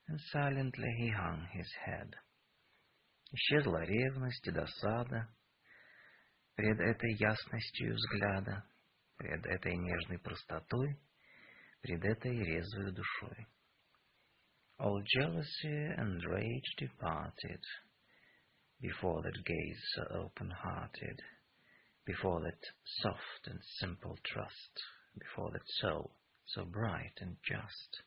and 0.07 0.19
silently 0.31 0.91
he 0.97 1.09
hung 1.09 1.47
his 1.53 1.71
head. 1.85 2.15
Исчезла 3.31 3.85
ревность 3.85 4.47
и 4.47 4.51
досада 4.51 5.29
пред 6.55 6.79
этой 6.79 7.13
ясностью 7.19 7.93
взгляда, 7.93 8.63
пред 9.17 9.45
этой 9.45 9.75
нежной 9.77 10.19
простотой, 10.19 10.99
пред 11.81 12.03
этой 12.03 12.35
резвой 12.35 12.91
душой. 12.91 13.47
All 14.78 15.02
jealousy 15.06 15.92
and 15.96 16.22
rage 16.24 16.74
departed, 16.78 17.60
before 18.80 19.22
that 19.22 19.44
gaze 19.44 19.82
so 19.94 20.02
open-hearted, 20.24 21.20
before 22.06 22.40
that 22.40 22.60
soft 23.02 23.46
and 23.46 23.60
simple 23.78 24.16
trust, 24.24 24.72
before 25.18 25.50
that 25.52 25.66
soul 25.80 26.10
so 26.46 26.64
bright 26.64 27.12
and 27.20 27.36
just. 27.44 28.02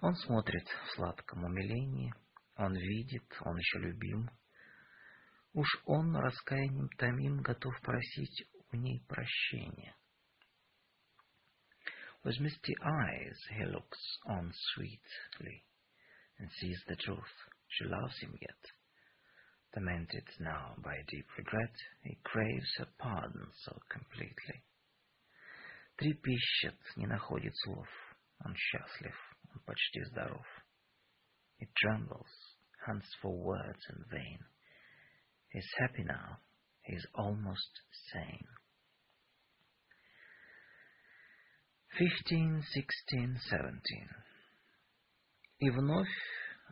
Он 0.00 0.14
смотрит 0.14 0.66
в 0.66 0.94
сладком 0.94 1.44
умилении, 1.44 2.12
он 2.56 2.74
видит, 2.74 3.24
он 3.44 3.56
еще 3.56 3.78
любим. 3.80 4.30
Уж 5.54 5.66
он 5.86 6.14
раскаянием 6.14 6.88
томим 6.98 7.42
готов 7.42 7.74
просить 7.82 8.48
у 8.72 8.76
ней 8.76 9.02
прощения. 9.08 9.96
With 12.24 12.40
misty 12.40 12.74
eyes 12.84 13.38
he 13.56 13.64
looks 13.64 13.98
on 14.26 14.52
sweetly 14.74 15.64
and 16.38 16.50
sees 16.60 16.82
the 16.86 16.96
truth. 16.96 17.34
She 17.68 17.84
loves 17.84 18.18
him 18.20 18.36
yet. 18.40 18.62
Tormented 19.74 20.24
now 20.40 20.74
by 20.82 20.96
deep 21.08 21.26
regret, 21.36 21.74
he 22.02 22.18
craves 22.24 22.70
her 22.78 22.88
pardon 22.98 23.46
so 23.64 23.78
completely. 23.90 24.62
Трепещет, 26.00 26.78
не 26.96 27.06
находит 27.06 27.54
слов. 27.64 27.88
Он 28.44 28.54
счастлив, 28.54 29.14
он 29.52 29.60
почти 29.66 30.04
здоров. 30.04 30.46
He 31.58 31.66
trembles, 31.76 32.30
hunts 32.86 33.12
for 33.20 33.36
words 33.36 33.84
in 33.90 34.04
vain. 34.10 34.38
He's 35.50 35.68
happy 35.78 36.04
now, 36.04 36.38
he's 36.82 37.04
almost 37.14 37.80
sane. 38.12 38.46
Fifteen, 41.97 42.63
sixteen, 42.73 43.37
seventeen. 43.49 44.09
И 45.59 45.69
вновь 45.69 46.09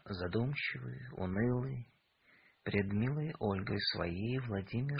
задумчивый, 0.05 0.99
унылый, 1.17 1.91
Пред 2.63 2.93
милой 2.93 3.33
Ольгой 3.39 3.79
своей 3.91 4.37
Владимир 4.39 4.99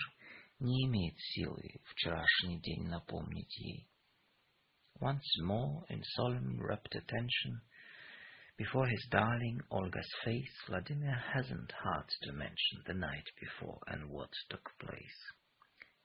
не 0.59 0.87
имеет 0.87 1.15
силы 1.19 1.61
вчерашний 1.85 2.59
день 2.59 2.87
напомнить 2.87 3.55
ей. 3.59 3.87
Once 4.99 5.21
more, 5.43 5.85
in 5.89 6.01
solemn 6.17 6.59
rapt 6.59 6.95
attention, 6.95 7.61
before 8.57 8.87
his 8.87 9.07
darling 9.11 9.59
Olga's 9.69 10.11
face, 10.23 10.51
Vladimir 10.67 11.15
hasn't 11.33 11.71
heart 11.71 12.09
to 12.23 12.31
mention 12.33 12.81
the 12.87 12.95
night 12.95 13.25
before 13.39 13.79
and 13.85 14.09
what 14.09 14.31
took 14.49 14.71
place. 14.79 15.35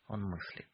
Он 0.09 0.23
мыслит. 0.23 0.69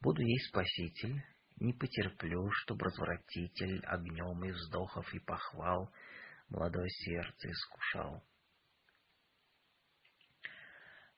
Буду 0.00 0.22
ей 0.22 0.38
спаситель, 0.48 1.24
не 1.56 1.72
потерплю, 1.72 2.50
чтоб 2.50 2.82
развратитель 2.82 3.84
огнем 3.86 4.44
и 4.44 4.50
вздохов 4.50 5.12
и 5.14 5.18
похвал 5.20 5.90
молодое 6.48 6.88
сердце 6.88 7.50
искушал. 7.50 8.22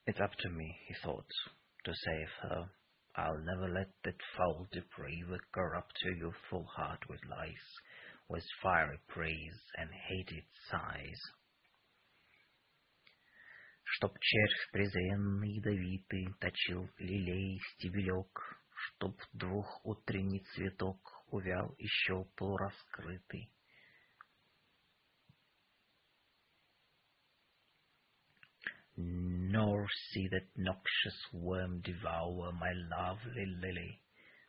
It's 0.07 0.21
up 0.21 0.35
to 0.39 0.49
me, 0.51 0.75
he 0.89 0.95
thought, 1.05 1.29
to 1.85 1.93
save 1.93 2.31
her. 2.43 2.71
I'll 3.15 3.45
never 3.45 3.69
let 3.69 3.91
that 4.05 4.17
foul 4.37 4.69
depraver 4.73 5.39
corrupt 5.53 5.99
her 6.03 6.13
youthful 6.13 6.65
heart 6.65 7.01
with 7.11 7.21
lies, 7.29 7.69
with 8.29 8.45
fiery 8.63 9.01
praise 9.09 9.61
and 9.77 9.91
hated 9.93 10.45
sighs. 10.71 11.21
Чтоб 13.85 14.13
червь 14.19 14.71
презренный 14.73 15.57
ядовитый 15.57 16.29
точил 16.41 16.89
лилей 16.99 17.61
стебелек, 17.75 18.58
Чтоб 18.79 19.21
двух 19.33 19.85
утренний 19.85 20.45
цветок 20.55 21.25
увял 21.31 21.75
еще 21.79 22.25
полураскрытый, 22.37 23.51
nor 28.97 29.87
see 30.11 30.29
that 30.29 30.49
noxious 30.57 31.33
worm 31.33 31.81
devour 31.81 32.53
my 32.53 32.73
lovely 32.91 33.47
lily, 33.61 34.01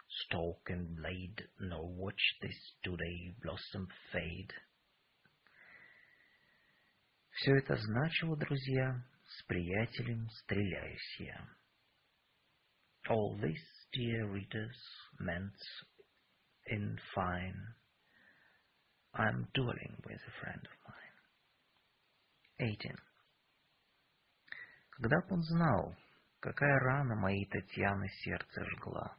stalk 0.08 0.62
and 0.70 0.96
blade, 0.96 1.50
nor 1.60 1.88
watch 1.88 2.38
this 2.42 2.76
today 2.84 3.36
blossom 3.42 3.88
fade. 4.12 4.54
Все 7.32 7.56
это 7.56 7.76
значило, 7.78 8.38
друзья, 8.38 9.04
с 9.26 9.44
приятелем 9.44 10.30
стреляюсь 10.30 11.20
я. 11.20 11.50
All 13.08 13.40
this, 13.40 13.79
dear 13.94 14.28
readers, 14.28 14.78
meant, 15.20 15.58
in 16.68 16.98
fine, 17.16 17.60
I'm 19.16 19.48
dueling 19.54 19.96
with 20.06 20.20
a 20.22 20.44
friend 20.44 20.62
of 20.62 20.78
mine. 20.88 22.70
18. 22.78 22.96
Когда 24.92 25.22
б 25.22 25.34
он 25.34 25.42
знал, 25.44 25.96
какая 26.40 26.78
рана 26.80 27.16
моей 27.16 27.46
Татьяны 27.48 28.08
сердце 28.24 28.66
жгла, 28.66 29.18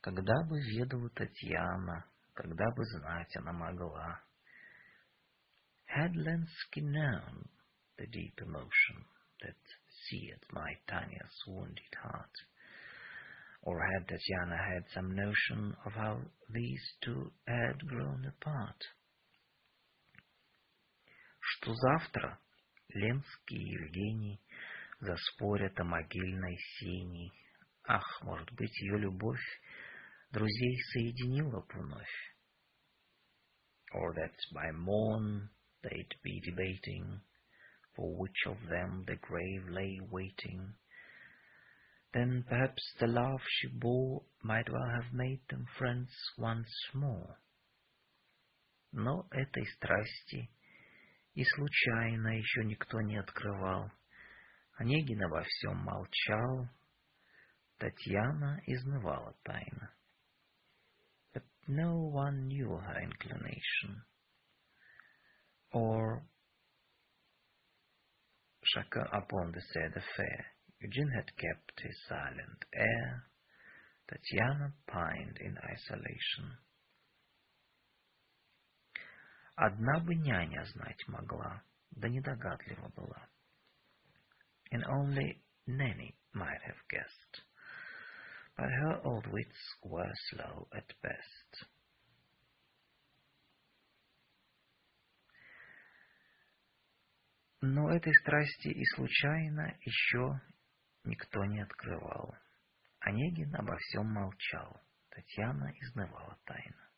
когда 0.00 0.34
бы 0.44 0.60
ведала 0.60 1.08
Татьяна, 1.10 2.04
когда 2.34 2.70
бы 2.72 2.84
знать 2.84 3.36
она 3.36 3.52
могла. 3.52 4.20
Had 5.86 6.12
Lensky 6.16 6.82
known 6.82 7.48
the 7.96 8.06
deep 8.08 8.34
emotion 8.42 9.06
that 9.40 9.56
seared 9.88 10.44
my 10.50 10.76
Tanya's 10.88 11.44
wounded 11.46 11.94
heart, 12.02 12.32
or 13.63 13.79
had 13.81 14.07
Tatiana 14.07 14.57
had 14.57 14.83
some 14.93 15.15
notion 15.15 15.75
of 15.85 15.93
how 15.93 16.19
these 16.49 16.81
two 17.01 17.31
had 17.47 17.77
grown 17.87 18.25
apart, 18.25 18.81
что 21.39 21.73
завтра 21.73 22.39
Ленский 22.93 23.57
и 23.57 23.71
Евгений 23.71 24.41
заспорят 24.99 25.79
о 25.79 25.83
могильной 25.83 26.57
синей. 26.79 27.31
Ах, 27.87 28.21
может 28.23 28.51
быть, 28.53 28.75
ее 28.81 28.97
любовь 28.97 29.61
друзей 30.31 30.77
соединила 30.93 31.61
б 31.61 31.73
вновь. 31.73 32.35
Or 33.93 34.13
that 34.13 34.35
by 34.53 34.71
morn 34.71 35.49
they'd 35.81 36.15
be 36.23 36.39
debating 36.41 37.21
for 37.95 38.15
which 38.17 38.45
of 38.45 38.57
them 38.67 39.03
the 39.05 39.15
grave 39.15 39.67
lay 39.69 39.99
waiting. 40.11 40.75
Then 42.14 42.44
perhaps 42.48 42.94
the 43.00 43.08
love 43.08 43.40
she 43.48 43.66
bore 43.66 44.22
might 44.44 44.70
well 44.70 44.88
have 45.02 45.12
made 45.12 45.40
them 45.50 45.66
friends 45.76 46.12
once 46.38 46.72
more. 46.94 47.40
Но 48.92 49.26
этой 49.32 49.66
страсти 49.66 50.48
и 51.34 51.44
случайно 51.44 52.38
еще 52.38 52.64
никто 52.64 53.00
не 53.00 53.16
открывал. 53.16 53.90
Онегин 54.78 55.24
обо 55.24 55.42
всем 55.42 55.76
молчал, 55.78 56.68
Татьяна 57.78 58.62
изнывала 58.66 59.34
тайно. 59.42 59.92
But 61.32 61.44
no 61.66 61.96
one 61.96 62.46
knew 62.46 62.76
her 62.78 63.00
inclination, 63.02 64.04
or 65.72 66.22
chacun 68.62 69.08
upon 69.12 69.50
the 69.50 69.60
said 69.72 69.96
affair. 69.96 70.53
Eugene 70.81 71.11
had 71.13 71.35
kept 71.35 71.81
his 71.81 71.95
silent 72.07 72.65
air. 72.73 73.23
Tatiana 74.07 74.73
pined 74.87 75.37
in 75.41 75.57
isolation. 75.57 76.57
Одна 79.55 79.99
бы 79.99 80.15
няня 80.15 80.63
знать 80.65 81.05
могла, 81.07 81.61
да 81.91 82.07
недогадлива 82.07 82.89
была. 82.95 83.27
And 84.71 84.85
only 84.85 85.41
Nanny 85.67 86.15
might 86.33 86.61
have 86.61 86.87
guessed, 86.89 87.41
but 88.55 88.69
her 88.69 89.01
old 89.03 89.27
wits 89.27 89.75
were 89.83 90.13
slow 90.29 90.67
at 90.73 90.87
best. 91.01 91.65
Но 97.61 97.93
этой 97.93 98.13
страсти 98.21 98.69
и 98.69 98.85
случайно 98.95 99.75
еще 99.81 100.39
никто 101.04 101.44
не 101.44 101.60
открывал. 101.60 102.34
Онегин 103.00 103.54
обо 103.54 103.76
всем 103.76 104.06
молчал, 104.06 104.80
Татьяна 105.10 105.72
изнывала 105.80 106.38
тайно. 106.46 106.90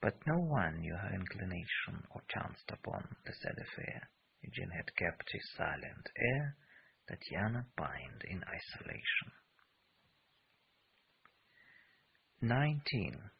But 0.00 0.16
no 0.26 0.36
one 0.36 0.80
knew 0.80 0.96
her 0.96 1.14
inclination 1.14 2.04
or 2.10 2.22
chanced 2.26 2.68
upon 2.70 3.16
the 3.24 3.32
said 3.32 3.56
affair. 3.56 4.10
Eugene 4.40 4.70
had 4.70 4.94
kept 4.96 5.30
his 5.30 5.52
silent 5.56 6.10
air, 6.16 6.56
Tatiana 7.08 7.66
pined 7.76 8.24
in 8.24 8.42
isolation. 8.42 9.32
19. 12.40 13.30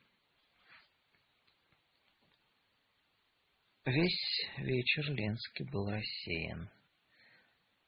Весь 3.84 4.48
вечер 4.58 5.10
Ленский 5.10 5.64
был 5.72 5.90
рассеян. 5.90 6.70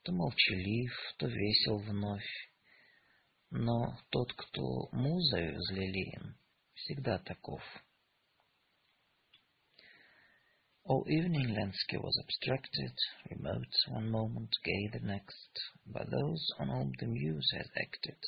То 0.04 0.12
молчалив, 0.12 0.92
то 1.18 1.26
весел 1.26 1.78
вновь. 1.78 2.50
Но 3.50 3.98
тот, 4.10 4.32
кто 4.32 4.88
музою 4.92 5.56
взлелеен, 5.56 6.36
всегда 6.74 7.18
таков— 7.18 7.62
All 10.86 11.02
evening 11.08 11.54
Lenski 11.54 11.96
was 11.96 12.22
abstracted, 12.22 12.92
remote 13.30 13.74
one 13.88 14.10
moment, 14.10 14.50
gay 14.62 14.90
the 14.92 15.00
next, 15.00 15.58
but 15.86 16.10
those 16.10 16.52
on 16.58 16.68
whom 16.68 16.92
the 16.98 17.06
muse 17.06 17.50
has 17.54 17.66
acted 17.74 18.18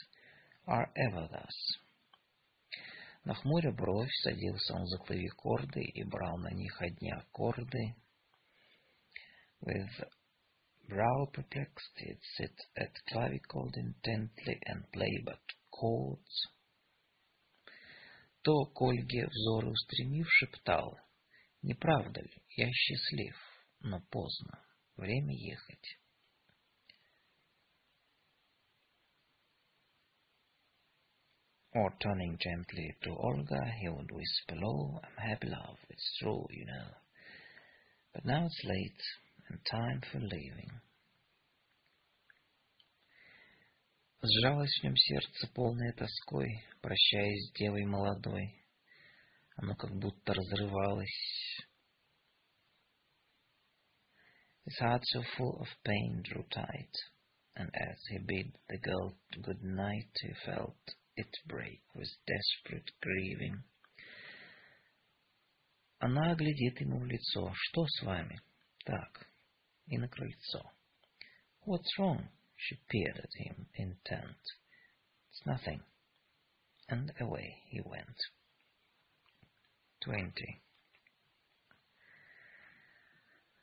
are 0.66 0.90
ever 0.96 1.28
thus. 1.30 1.78
Нахмуря 3.26 3.72
бровь, 3.72 4.10
садился 4.22 4.72
он 4.72 4.86
за 4.86 4.96
клавикорды 4.96 5.82
и 5.82 6.02
брал 6.04 6.38
на 6.38 6.50
них 6.54 6.80
одни 6.80 7.10
аккорды. 7.10 7.94
With 9.60 10.08
brow 10.87 11.25
perplexed, 11.33 11.97
he'd 11.97 12.19
sit 12.37 12.55
at 12.77 12.91
clavichord 13.09 13.75
intently 13.77 14.59
and 14.65 14.91
play 14.91 15.21
but 15.25 15.41
chords. 15.71 16.47
То 18.43 18.65
к 18.65 18.81
Ольге 18.81 19.27
взоры 19.27 19.69
устремив, 19.69 20.27
шептал — 20.29 21.11
Не 21.63 21.75
правда 21.75 22.21
ли? 22.21 22.43
Я 22.57 22.71
счастлив, 22.71 23.35
но 23.81 24.01
поздно. 24.09 24.65
Время 24.97 25.35
ехать. 25.35 25.97
Or 31.73 31.89
turning 31.99 32.37
gently 32.37 32.97
to 33.03 33.11
Olga, 33.15 33.63
he 33.79 33.87
would 33.87 34.11
whisper 34.11 34.55
low, 34.55 34.99
I'm 35.03 35.29
happy, 35.29 35.47
love, 35.47 35.77
it's 35.89 36.17
true, 36.19 36.45
you 36.49 36.65
know. 36.65 36.87
But 38.13 38.25
now 38.25 38.45
it's 38.45 38.63
late, 38.65 39.03
And 39.48 39.58
time 39.70 40.00
for 40.12 40.20
leaving. 40.20 40.70
Сжалось 44.22 44.78
в 44.80 44.84
нем 44.84 44.96
сердце, 44.96 45.48
полное 45.54 45.92
тоской, 45.92 46.64
прощаясь 46.80 47.48
с 47.48 47.52
девой 47.58 47.84
молодой. 47.84 48.64
Оно 49.56 49.74
как 49.76 49.94
будто 49.94 50.34
разрывалось. 50.34 51.64
His 54.66 54.80
heart 54.80 55.02
so 55.14 55.22
full 55.36 55.60
of 55.60 55.68
pain 55.84 56.22
drew 56.22 56.44
tight, 56.48 56.92
and 57.54 57.70
as 57.72 57.96
he 58.10 58.18
bid 58.18 58.52
the 58.68 58.78
girl 58.78 59.16
good 59.42 59.62
night, 59.62 60.10
he 60.22 60.34
felt 60.44 60.76
it 61.14 61.30
break 61.46 61.82
with 61.94 62.08
desperate 62.26 62.90
grieving. 63.00 63.62
Она 65.98 66.34
глядит 66.34 66.80
ему 66.80 66.98
в 66.98 67.06
лицо. 67.06 67.52
Что 67.54 67.86
с 67.86 68.02
вами? 68.02 68.40
Так. 68.84 69.28
И 69.86 69.98
на 69.98 70.08
крыльцо. 70.08 70.72
What's 71.64 71.98
wrong? 71.98 72.28
She 72.56 72.76
peered 72.88 73.18
at 73.18 73.34
him 73.34 73.66
intent. 73.74 74.42
It's 75.30 75.46
nothing. 75.46 75.82
And 76.88 77.12
away 77.20 77.62
he 77.68 77.80
went. 77.80 78.16
Twenty. 80.00 80.62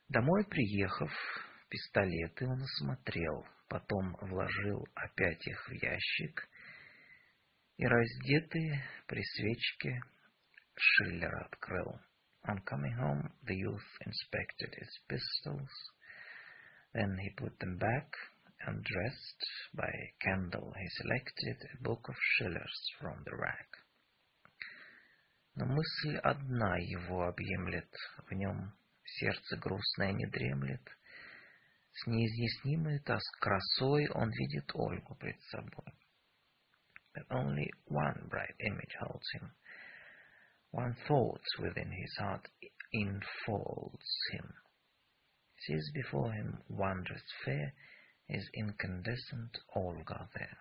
Домой 0.08 0.44
приехав, 0.44 1.10
пистолеты 1.68 2.46
он 2.46 2.62
осмотрел, 2.62 3.46
потом 3.68 4.14
вложил 4.20 4.86
опять 4.94 5.46
их 5.46 5.68
в 5.68 5.72
ящик 5.72 6.48
и 7.76 7.86
раздетый 7.86 8.80
при 9.06 9.22
свечке 9.22 10.00
Шиллер 10.76 11.34
открыл. 11.44 12.00
On 12.46 12.58
coming 12.64 12.92
home, 12.98 13.32
the 13.44 13.56
youth 13.56 13.80
inspected 14.04 14.74
his 14.74 14.90
pistols. 15.08 15.70
Then 16.93 17.17
he 17.17 17.29
put 17.31 17.59
them 17.59 17.77
back, 17.77 18.15
and 18.65 18.83
dressed 18.83 19.45
by 19.73 19.91
candle, 20.21 20.73
he 20.77 20.87
selected 20.89 21.57
a 21.73 21.83
book 21.83 22.09
of 22.09 22.15
Schiller's 22.19 22.91
from 22.99 23.23
the 23.25 23.35
rack. 23.35 23.67
Но 25.55 25.65
мысль 25.65 26.17
одна 26.17 26.77
его 26.77 27.27
объемлет, 27.27 27.93
в 28.27 28.33
нем 28.33 28.73
сердце 29.03 29.57
грустное 29.57 30.11
не 30.13 30.25
дремлет. 30.27 30.81
С 31.91 32.07
неизъяснимой 32.07 32.99
тоск 32.99 33.39
красой 33.39 34.07
он 34.09 34.31
видит 34.31 34.71
Ольгу 34.73 35.15
пред 35.15 35.41
собой. 35.51 35.93
But 37.13 37.27
only 37.29 37.69
one 37.87 38.29
bright 38.29 38.55
image 38.59 38.95
holds 39.01 39.27
him. 39.33 39.51
One 40.71 40.95
thought 41.07 41.43
within 41.57 41.91
his 41.91 42.15
heart 42.19 42.47
enfolds 42.93 44.05
him. 44.31 44.53
Sees 45.63 45.91
before 45.93 46.31
him 46.31 46.61
wondrous 46.69 47.23
fair, 47.45 47.73
is 48.27 48.49
incandescent 48.53 49.57
Olga 49.75 50.29
there. 50.33 50.57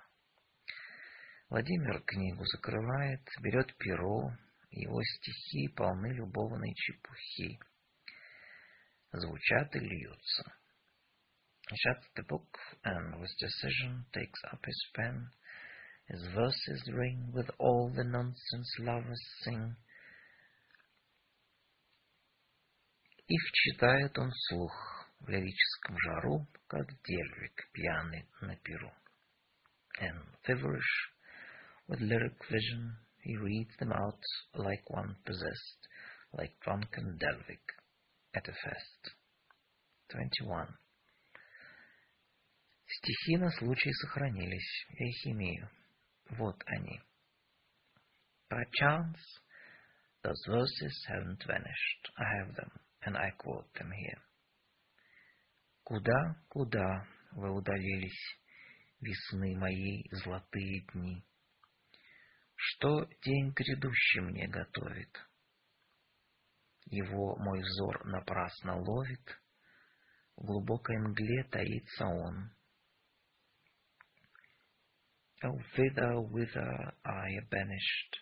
Владимир 1.51 2.03
книгу 2.03 2.45
закрывает, 2.45 3.23
берет 3.41 3.75
перо, 3.79 4.33
Его 4.71 5.03
стихи 5.03 5.69
полны 5.69 6.13
любовной 6.13 6.75
чепухи. 6.75 7.59
Звучат 9.13 9.75
и 9.77 9.79
льются. 9.79 10.53
He 11.71 11.77
shuts 11.77 12.07
the 12.17 12.23
book 12.25 12.59
and 12.85 13.19
with 13.19 13.31
decision 13.39 14.05
takes 14.13 14.41
up 14.53 14.65
his 14.65 14.87
pen. 14.95 15.31
His 16.09 16.23
verses 16.35 16.93
ring 16.93 17.31
with 17.33 17.51
all 17.59 17.91
the 17.91 18.05
nonsense 18.05 18.79
lovers 18.79 19.23
sing. 19.43 19.77
И 23.34 23.38
вчитает 23.38 24.16
он 24.20 24.32
слух 24.32 24.74
в 25.22 25.28
лирическом 25.28 25.98
жару, 26.06 26.48
как 26.68 26.86
дельвик 27.04 27.68
пьяный 27.74 28.30
на 28.42 28.56
перу. 28.58 28.94
And 30.00 30.22
feverish, 30.46 31.10
with 31.88 32.00
lyric 32.00 32.38
vision, 32.48 32.96
He 33.24 33.36
reads 33.38 33.76
them 33.80 33.92
out 33.92 34.22
like 34.54 34.88
one 34.90 35.16
possessed, 35.26 35.88
like 36.38 36.60
drunken 36.60 37.18
Delvik 37.18 37.66
at 38.36 38.48
a 38.48 38.52
fest. 38.52 39.16
21. 40.12 40.68
Стихи 42.86 43.38
на 43.38 43.50
случай 43.50 43.94
сохранились, 43.94 44.86
я 45.00 45.08
их 45.08 45.26
имею. 45.26 45.70
Вот 46.38 46.62
они. 46.68 47.02
Perchance, 48.52 49.42
those 50.22 50.46
verses 50.48 51.06
haven't 51.08 51.44
vanished. 51.48 52.12
I 52.16 52.26
have 52.38 52.56
them, 52.56 52.72
and 53.06 53.18
I 53.18 53.32
quote 53.38 53.68
them 53.74 53.92
here. 53.92 54.22
Куда, 55.84 56.38
куда 56.50 57.06
вы 57.34 57.52
удалились, 57.52 58.40
весны 59.02 59.56
моей 59.58 60.08
золотые 60.12 60.86
дни? 60.94 61.26
Что 62.56 63.06
день 63.24 63.52
грядущий 63.52 64.22
мне 64.22 64.48
готовит? 64.48 65.10
Его 66.86 67.36
мой 67.38 67.60
взор 67.62 68.06
напрасно 68.06 68.78
ловит, 68.78 69.42
в 70.38 70.46
глубокой 70.46 70.98
мгле 70.98 71.44
таится 71.52 72.06
он. 72.06 72.52
Oh, 75.46 75.60
thither, 75.76 76.22
whither 76.32 76.96
I 77.04 77.30
banished, 77.52 78.16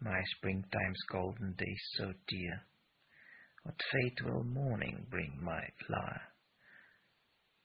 my 0.00 0.22
springtime's 0.36 1.02
golden 1.10 1.52
days 1.52 1.82
so 1.98 2.14
dear, 2.26 2.64
what 3.66 3.74
fate 3.92 4.24
will 4.24 4.44
morning 4.44 5.04
bring 5.10 5.32
my 5.42 5.60
lyre? 5.88 6.22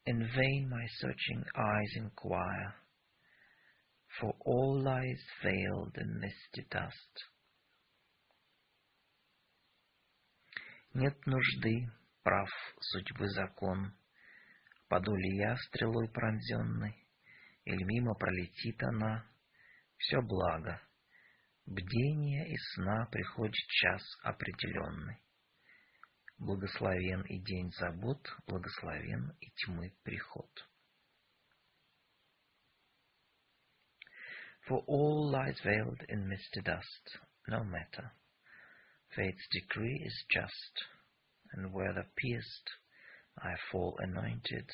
In 0.07 0.17
vain 0.35 0.67
my 0.67 0.83
searching 0.97 1.43
eyes 1.55 1.93
inquire, 1.95 2.73
for 4.19 4.33
all 4.43 4.81
lies 4.83 5.21
veiled 5.43 5.95
in 6.01 6.19
misty 6.19 6.67
dust. 6.71 7.13
Нет 10.95 11.15
нужды, 11.27 11.87
прав 12.23 12.49
судьбы 12.79 13.29
закон, 13.29 13.93
Паду 14.89 15.15
ли 15.15 15.37
я 15.37 15.55
стрелой 15.55 16.09
пронзенной, 16.09 16.95
Или 17.63 17.83
мимо 17.83 18.15
пролетит 18.15 18.81
она, 18.83 19.23
все 19.97 20.19
благо. 20.21 20.81
Бдения 21.65 22.45
и 22.45 22.57
сна 22.73 23.05
приходит 23.11 23.53
час 23.53 24.01
определенный. 24.23 25.21
Благословен 26.40 27.22
и 27.22 27.38
день 27.38 27.72
забот, 27.72 28.26
благословен 28.46 29.36
и 29.40 29.50
тьмы 29.50 29.92
приход. 30.02 30.50
For 34.68 34.82
all 34.86 35.30
lies 35.30 35.60
veiled 35.60 36.02
in 36.08 36.28
misty 36.28 36.60
dust, 36.62 37.18
no 37.48 37.62
matter. 37.64 38.12
Fate's 39.14 39.48
decree 39.52 40.02
is 40.04 40.24
just, 40.30 40.84
and 41.52 41.72
whether 41.72 42.06
pierced 42.16 42.70
I 43.38 43.54
fall 43.70 43.96
anointed, 43.98 44.70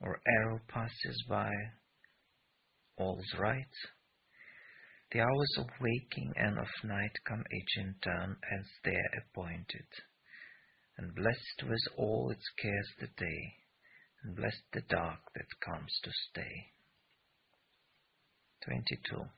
or 0.00 0.20
arrow 0.26 0.60
passes 0.68 1.24
by, 1.28 1.50
all's 2.96 3.34
right. 3.38 3.74
The 5.10 5.20
hours 5.20 5.54
of 5.58 5.70
waking 5.80 6.34
and 6.36 6.58
of 6.58 6.68
night 6.84 7.16
come 7.24 7.44
each 7.52 7.76
in 7.78 7.94
turn 8.02 8.36
as 8.52 8.66
they're 8.84 9.22
appointed, 9.22 9.86
and 10.96 11.14
blessed 11.14 11.62
with 11.62 11.80
all 11.96 12.30
its 12.30 12.48
cares 12.60 12.90
the 13.00 13.06
day, 13.06 13.54
and 14.22 14.36
blessed 14.36 14.64
the 14.72 14.82
dark 14.82 15.20
that 15.34 15.60
comes 15.60 15.92
to 16.02 16.10
stay. 16.30 16.72
22. 18.64 19.30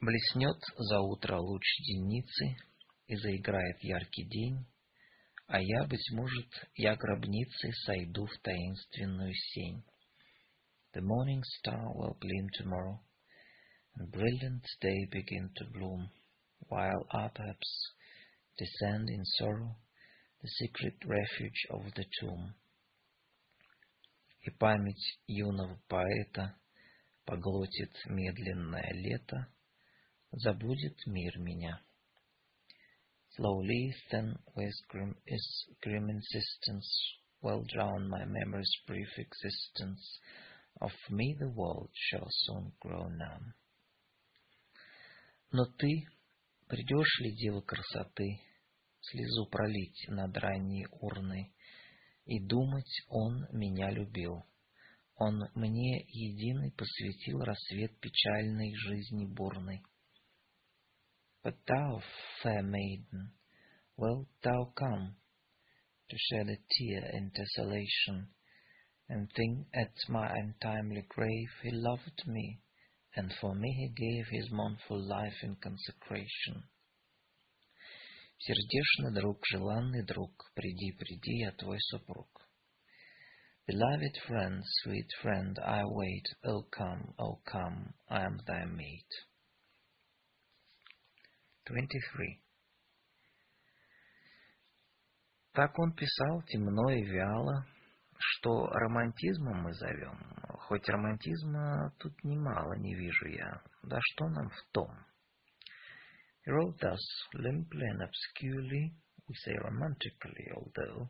Блеснет 0.00 0.58
за 0.76 1.00
утро 1.00 1.36
луч 1.38 1.62
деницы, 1.86 2.56
и 3.10 3.16
заиграет 3.16 3.82
яркий 3.82 4.24
день, 4.24 4.64
а 5.48 5.60
я, 5.60 5.84
быть 5.84 6.08
может, 6.12 6.48
я 6.76 6.94
гробницы 6.94 7.72
сойду 7.84 8.24
в 8.24 8.38
таинственную 8.40 9.34
сень. 9.34 9.82
The 10.94 11.02
morning 11.02 11.42
star 11.58 11.92
will 11.94 12.16
gleam 12.20 12.48
tomorrow, 12.56 13.00
and 13.96 14.12
brilliant 14.12 14.64
day 14.80 15.06
begin 15.10 15.50
to 15.56 15.64
bloom, 15.72 16.08
while 16.68 17.04
I 17.10 17.28
perhaps 17.34 17.94
descend 18.58 19.08
in 19.08 19.24
sorrow 19.24 19.76
the 20.42 20.48
secret 20.48 20.94
refuge 21.04 21.66
of 21.70 21.82
the 21.94 22.04
tomb. 22.20 22.54
И 24.42 24.50
память 24.50 25.18
юного 25.26 25.78
поэта 25.88 26.56
поглотит 27.26 27.92
медленное 28.06 28.90
лето, 28.92 29.48
забудет 30.32 30.96
мир 31.06 31.38
меня. 31.38 31.82
Slowly, 33.36 33.94
then, 34.10 34.36
with 34.56 34.74
grim, 34.88 35.16
is 35.26 35.68
grim 35.82 36.10
insistence, 36.10 36.88
will 37.42 37.62
drown 37.72 38.08
my 38.08 38.24
memory's 38.24 38.74
brief 38.86 39.08
existence. 39.18 40.20
Of 40.80 40.92
me 41.10 41.36
the 41.38 41.50
world 41.50 41.90
shall 41.94 42.26
soon 42.28 42.72
grow 42.80 43.08
numb. 43.08 43.54
Но 45.52 45.64
ты 45.78 46.06
придешь 46.67 47.19
ли, 47.19 47.35
дева 47.35 47.61
красоты, 47.61 48.39
слезу 49.01 49.47
пролить 49.49 50.05
над 50.07 50.35
ранней 50.37 50.87
урной, 50.91 51.53
и 52.25 52.39
думать, 52.39 53.03
он 53.07 53.47
меня 53.51 53.91
любил. 53.91 54.43
Он 55.17 55.43
мне 55.53 56.05
единый 56.09 56.71
посвятил 56.71 57.39
рассвет 57.39 57.99
печальной 57.99 58.73
жизни 58.75 59.25
бурной. 59.25 59.81
But 61.43 61.57
thou, 61.67 62.01
fair 62.41 62.63
maiden, 62.63 63.33
wilt 63.97 64.27
thou 64.41 64.73
come 64.73 65.15
to 66.09 66.17
shed 66.17 66.49
a 66.49 66.57
tear 66.57 67.11
in 67.13 67.31
desolation, 67.31 68.33
and 69.07 69.31
think 69.35 69.67
at 69.73 69.93
my 70.09 70.27
untimely 70.27 71.05
grave 71.07 71.49
he 71.61 71.71
loved 71.71 72.23
me, 72.25 72.61
and 73.16 73.32
for 73.40 73.54
me 73.54 73.72
he 73.72 73.88
gave 73.88 74.26
his 74.30 74.50
mournful 74.50 75.00
life 75.06 75.42
in 75.42 75.56
consecration? 75.56 76.64
Сердечный 78.38 79.12
друг, 79.12 79.44
желанный 79.52 80.02
друг, 80.04 80.50
приди, 80.54 80.92
приди, 80.92 81.40
я 81.40 81.52
твой 81.52 81.78
супруг. 81.80 82.28
Beloved 83.66 84.16
friend, 84.26 84.62
sweet 84.82 85.08
friend, 85.22 85.58
I 85.58 85.84
wait. 85.84 86.24
Oh 86.44 86.62
come, 86.70 87.14
oh 87.18 87.40
come, 87.44 87.94
I 88.08 88.24
am 88.24 88.38
thy 88.46 88.64
mate. 88.64 89.26
23. 91.66 92.42
Так 95.52 95.78
он 95.78 95.92
писал 95.92 96.42
темно 96.48 96.90
и 96.90 97.02
вяло, 97.04 97.66
что 98.17 98.67
романтизмом 98.67 99.63
мы 99.63 99.73
зовем, 99.73 100.17
хоть 100.67 100.87
романтизма 100.87 101.93
тут 101.99 102.23
немало 102.23 102.73
не 102.73 102.95
вижу 102.95 103.27
я, 103.27 103.61
да 103.83 103.99
что 104.01 104.29
нам 104.29 104.49
в 104.49 104.63
том? 104.71 104.89
He 106.45 106.51
wrote 106.51 106.77
thus, 106.79 107.01
limply 107.33 107.87
and 107.87 108.01
obscurely, 108.03 108.93
we 109.27 109.35
say 109.35 109.53
romantically, 109.57 110.47
although 110.55 111.09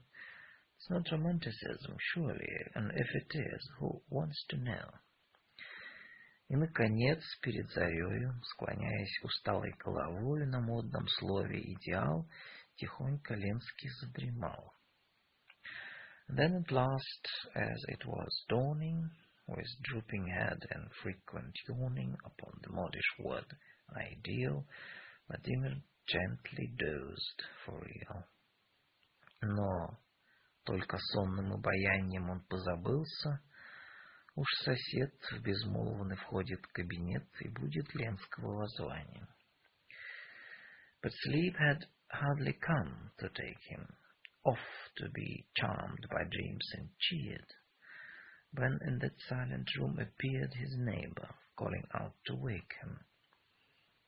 it's 0.77 0.89
not 0.89 1.11
romanticism, 1.11 1.95
surely, 1.99 2.47
and 2.75 2.91
if 2.95 3.07
it 3.15 3.35
is, 3.35 3.69
who 3.79 4.01
wants 4.09 4.45
to 4.49 4.57
know? 4.57 4.91
И, 6.47 6.55
наконец, 6.55 7.21
перед 7.41 7.69
зарею, 7.71 8.39
склоняясь 8.43 9.23
усталой 9.23 9.73
головой 9.83 10.45
на 10.45 10.61
модном 10.61 11.07
слове 11.07 11.59
«идеал», 11.73 12.29
тихонько 12.75 13.33
Ленский 13.33 13.89
задремал. 13.99 14.73
Then 16.28 16.64
at 16.64 16.70
last, 16.70 17.28
as 17.54 17.84
it 17.88 18.06
was 18.06 18.44
dawning, 18.48 19.10
with 19.48 19.66
drooping 19.82 20.28
head 20.28 20.58
and 20.70 20.90
frequent 21.02 21.54
yawning 21.68 22.16
upon 22.24 22.52
the 22.62 22.70
modish 22.70 23.18
word 23.18 23.46
ideal, 23.96 24.64
Vladimir 25.28 25.82
gently 26.06 26.72
dozed 26.78 27.42
for 27.64 27.80
real. 27.80 28.24
Но 29.42 29.98
только 30.64 30.98
сонным 30.98 31.52
обаянием 31.52 32.30
он 32.30 32.40
позабылся, 32.48 33.40
Уж 34.36 34.46
сосед 34.64 35.12
в 35.32 35.42
безмолвный 35.42 36.16
входит 36.16 36.60
в 36.62 36.72
кабинет 36.72 37.26
и 37.40 37.48
будет 37.48 37.92
Ленского 37.94 38.54
воззванием. 38.58 39.28
But 41.02 41.12
sleep 41.24 41.56
had 41.56 41.84
hardly 42.08 42.52
come 42.54 43.10
to 43.18 43.28
take 43.30 43.60
him 43.68 43.86
off 44.44 44.58
to 44.96 45.08
be 45.10 45.46
charmed 45.56 46.06
by 46.10 46.24
dreams 46.30 46.66
and 46.74 46.88
cheered, 46.98 47.46
when 48.54 48.78
in 48.86 48.98
that 48.98 49.20
silent 49.28 49.68
room 49.78 49.98
appeared 49.98 50.52
his 50.54 50.74
neighbor, 50.78 51.28
calling 51.56 51.84
out 51.94 52.14
to 52.26 52.34
wake 52.34 52.72
him. 52.82 52.98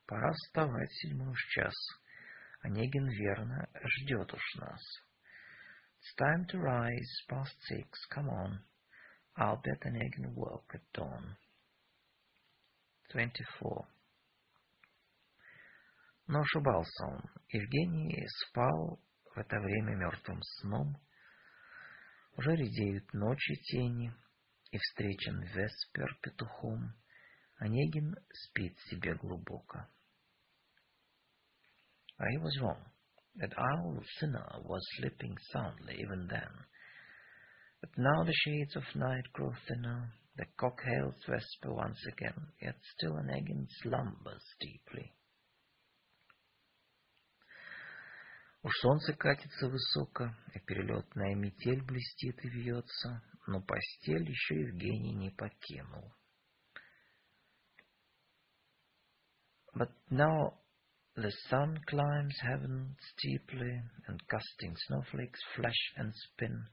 Пора 0.07 0.31
вставать, 0.33 0.91
седьмой 0.91 1.29
уж 1.29 1.39
час. 1.55 1.73
Онегин 2.63 3.07
верно 3.09 3.67
ждет 3.83 4.33
уж 4.33 4.55
нас. 4.59 4.81
It's 5.99 6.15
time 6.17 6.45
to 6.47 6.59
rise, 6.59 7.13
past 7.29 7.55
six, 7.69 7.87
come 8.13 8.29
on. 8.29 8.59
I'll 9.37 9.61
bet 9.63 9.85
an 9.85 9.95
egg 9.95 10.13
and 10.17 10.35
work 10.35 10.65
at 10.73 10.81
dawn. 10.93 11.37
24. 13.11 13.87
Но 16.27 16.41
ошибался 16.41 17.05
он. 17.05 17.21
Евгений 17.49 18.27
спал 18.27 18.99
в 19.34 19.38
это 19.38 19.58
время 19.60 19.94
мертвым 19.96 20.40
сном. 20.42 20.96
Уже 22.36 22.54
редеют 22.54 23.12
ночи 23.12 23.54
тени, 23.64 24.12
и 24.70 24.78
встречен 24.78 25.40
Веспер 25.54 26.18
петухом. 26.22 26.94
Онегин 27.58 28.14
спит 28.32 28.78
себе 28.88 29.14
глубоко. 29.14 29.86
I 32.18 32.36
was 32.38 32.60
wrong. 32.60 32.84
That 33.36 33.56
owl 33.56 34.02
sinner 34.18 34.60
was 34.64 34.82
sleeping 34.96 35.36
soundly 35.52 35.94
even 36.00 36.26
then. 36.26 36.50
But 37.80 37.96
now 37.96 38.24
the 38.24 38.32
shades 38.32 38.74
of 38.74 38.82
night 38.96 39.24
grow 39.32 39.52
thinner, 39.68 40.12
the 40.36 40.46
cock 40.56 40.80
hails 40.84 41.14
vesper 41.28 41.72
once 41.72 42.04
again, 42.12 42.48
yet 42.60 42.76
still 42.96 43.16
an 43.16 43.30
egg 43.30 43.48
slumbers 43.82 44.44
deeply. 44.60 45.12
Уж 48.62 48.72
солнце 48.80 49.14
катится 49.14 49.68
высоко, 49.68 50.34
и 50.54 50.58
перелетная 50.60 51.34
метель 51.36 51.82
блестит 51.82 52.44
и 52.44 52.48
вьется, 52.48 53.22
но 53.46 53.62
постель 53.62 54.28
еще 54.28 54.60
Евгений 54.60 55.14
не 55.14 55.30
покинул. 55.30 56.12
But 59.74 59.90
now 60.10 60.58
the 61.14 61.30
sun 61.48 61.78
climbs 61.86 62.36
heaven 62.40 62.96
steeply, 63.00 63.80
and 64.08 64.20
casting 64.28 64.74
snowflakes 64.86 65.40
flash 65.54 65.92
and 65.96 66.12
spin, 66.14 66.66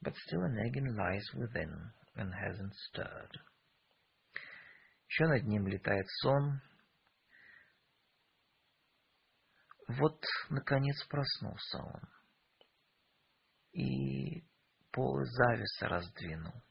but 0.00 0.14
still 0.26 0.40
Onegin 0.40 0.96
lies 0.96 1.24
within 1.34 1.92
and 2.16 2.32
hasn't 2.34 2.74
stirred. 2.88 3.38
Еще 5.08 5.26
над 5.28 5.46
ним 5.46 5.68
летает 5.68 6.06
сон. 6.22 6.60
Вот, 9.91 10.21
наконец, 10.49 11.01
проснулся 11.07 11.77
он. 11.77 12.01
И 13.73 14.43
полы 14.91 15.25
завеса 15.25 15.87
раздвинул. 15.87 16.61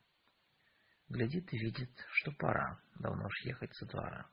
Глядит 1.09 1.53
и 1.53 1.59
видит, 1.59 1.91
что 2.15 2.33
пора, 2.33 2.81
давно 2.99 3.27
уж 3.27 3.45
ехать 3.45 3.75
со 3.75 3.87
двора. 3.87 4.29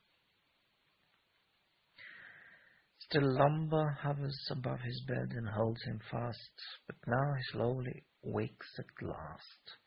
Still 3.10 3.30
lumber 3.38 3.92
hovers 4.02 4.50
above 4.50 4.80
his 4.82 5.04
bed 5.06 5.30
and 5.34 5.48
holds 5.50 5.84
him 5.84 6.00
fast, 6.10 6.54
but 6.88 6.96
now 7.06 7.34
he 7.36 7.44
slowly 7.52 8.06
wakes 8.24 8.80
at 8.80 9.06
last, 9.06 9.78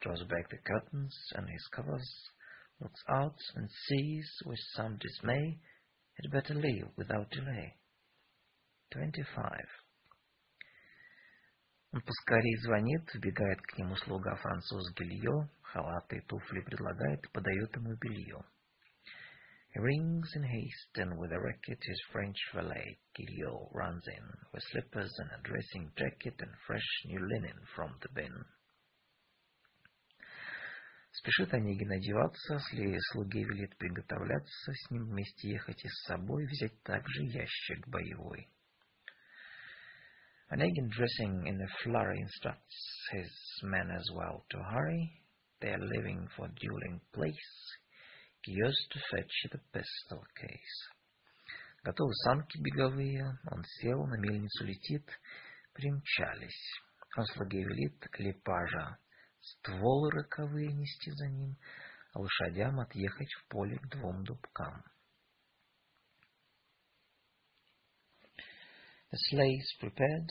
draws 0.00 0.22
back 0.24 0.48
the 0.50 0.58
curtains 0.58 1.16
and 1.34 1.48
his 1.48 1.64
covers, 1.68 2.10
looks 2.80 3.02
out 3.08 3.36
and 3.54 3.70
sees 3.70 4.28
with 4.46 4.58
some 4.74 4.98
dismay 4.98 5.60
he'd 6.16 6.30
better 6.32 6.54
leave 6.54 6.88
without 6.96 7.30
delay. 7.30 7.76
Twenty-five. 8.91 9.69
Он 11.93 12.01
поскорее 12.01 12.57
звонит, 12.59 13.13
вбегает 13.13 13.61
к 13.61 13.77
нему 13.77 13.95
слуга 13.95 14.35
француз 14.35 14.93
Гильо, 14.95 15.49
халаты 15.63 16.17
и 16.17 16.21
туфли 16.27 16.59
предлагает 16.59 17.23
и 17.23 17.31
подает 17.31 17.75
ему 17.75 17.95
белье. 17.95 18.43
He 19.73 19.79
rings 19.79 20.27
in 20.35 20.43
haste, 20.43 20.97
and 20.97 21.17
with 21.17 21.31
a 21.31 21.39
racket 21.39 21.79
his 21.81 22.01
French 22.11 22.37
valet, 22.53 22.99
Guillot, 23.15 23.69
runs 23.71 24.05
in, 24.05 24.27
with 24.51 24.63
slippers 24.71 25.11
and 25.19 25.31
a 25.31 25.41
dressing 25.43 25.89
jacket 25.95 26.35
and 26.41 26.51
fresh 26.67 27.05
new 27.05 27.19
linen 27.19 27.57
from 27.73 27.97
the 28.01 28.09
bin. 28.13 28.45
Спешит 31.13 31.53
Онегин 31.53 31.91
одеваться, 31.91 32.59
слуге 33.11 33.43
велит 33.43 33.77
приготовляться, 33.77 34.73
с 34.73 34.91
ним 34.91 35.05
вместе 35.05 35.49
ехать 35.49 35.85
и 35.85 35.87
с 35.87 36.07
собой 36.07 36.45
взять 36.47 36.83
также 36.83 37.23
ящик 37.23 37.87
боевой. 37.87 38.49
Onegin, 40.51 40.89
dressing 40.89 41.47
in 41.47 41.61
a 41.61 41.67
flurry, 41.81 42.19
instructs 42.19 43.07
his 43.13 43.31
men 43.63 43.89
as 43.89 44.05
well 44.13 44.43
to 44.49 44.57
hurry. 44.57 45.09
They 45.61 45.69
are 45.69 45.79
leaving 45.79 46.27
for 46.35 46.49
dueling 46.59 46.99
place. 47.13 47.53
Used 48.45 48.91
to 48.91 48.99
fetch 49.11 49.51
the 49.51 49.59
pistol 49.71 50.21
case. 50.35 50.77
Готовы 51.85 52.13
санки 52.25 52.59
беговые, 52.59 53.39
он 53.49 53.63
сел, 53.79 54.05
на 54.05 54.15
мельницу 54.15 54.65
летит, 54.65 55.07
примчались. 55.73 56.81
Он 57.17 57.25
слуге 57.25 57.63
велит 57.63 58.05
лепажа, 58.19 58.97
стволы 59.39 60.11
роковые 60.11 60.73
нести 60.73 61.11
за 61.11 61.27
ним, 61.29 61.57
а 62.13 62.19
лошадям 62.19 62.79
отъехать 62.79 63.31
в 63.33 63.47
поле 63.47 63.77
к 63.77 63.87
двум 63.87 64.23
дубкам. 64.25 64.83
The 69.10 69.18
sleigh 69.30 69.54
is 69.54 69.74
prepared, 69.78 70.28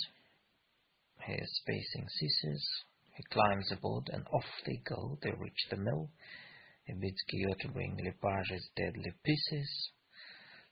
his 1.22 1.62
pacing 1.66 2.08
ceases, 2.10 2.84
he 3.14 3.24
climbs 3.24 3.72
aboard 3.72 4.10
and 4.10 4.28
off 4.28 4.46
they 4.66 4.78
go, 4.78 5.18
they 5.22 5.32
reach 5.32 5.68
the 5.70 5.78
mill, 5.78 6.12
He 6.86 6.94
bids 6.94 7.24
Guillot 7.28 7.60
to 7.62 7.70
bring 7.70 7.98
Lepage's 7.98 8.70
deadly 8.76 9.12
pieces, 9.24 9.92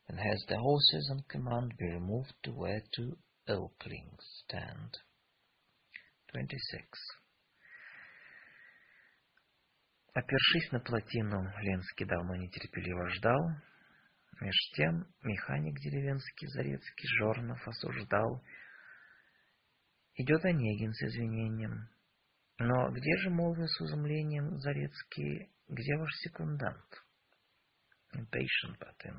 and 0.07 0.19
has 0.19 0.45
the 0.47 0.59
horses 0.59 1.09
on 1.11 1.23
command 1.27 1.75
be 1.77 1.85
removed 1.85 2.33
to 2.43 2.51
where 2.51 2.83
two 2.95 3.17
oaklings 3.47 4.43
stand. 4.45 4.97
26. 6.31 6.85
Опершись 10.15 10.71
на 10.71 10.79
плотину, 10.79 11.51
Ленский 11.63 12.05
давно 12.05 12.35
нетерпеливо 12.35 13.09
ждал. 13.15 13.55
Меж 14.40 14.54
тем 14.76 15.06
механик 15.22 15.78
деревенский 15.80 16.48
Зарецкий 16.48 17.08
Жорнов 17.18 17.66
осуждал. 17.66 18.44
Идет 20.14 20.44
Онегин 20.44 20.92
с 20.92 21.02
извинением. 21.02 21.88
Но 22.58 22.90
где 22.90 23.16
же, 23.18 23.30
молвил 23.30 23.66
с 23.66 23.80
изумлением 23.80 24.58
Зарецкий, 24.58 25.50
где 25.68 25.96
ваш 25.96 26.12
секундант? 26.22 27.04
Impatient, 28.14 28.78
but 28.80 28.96
in 29.04 29.16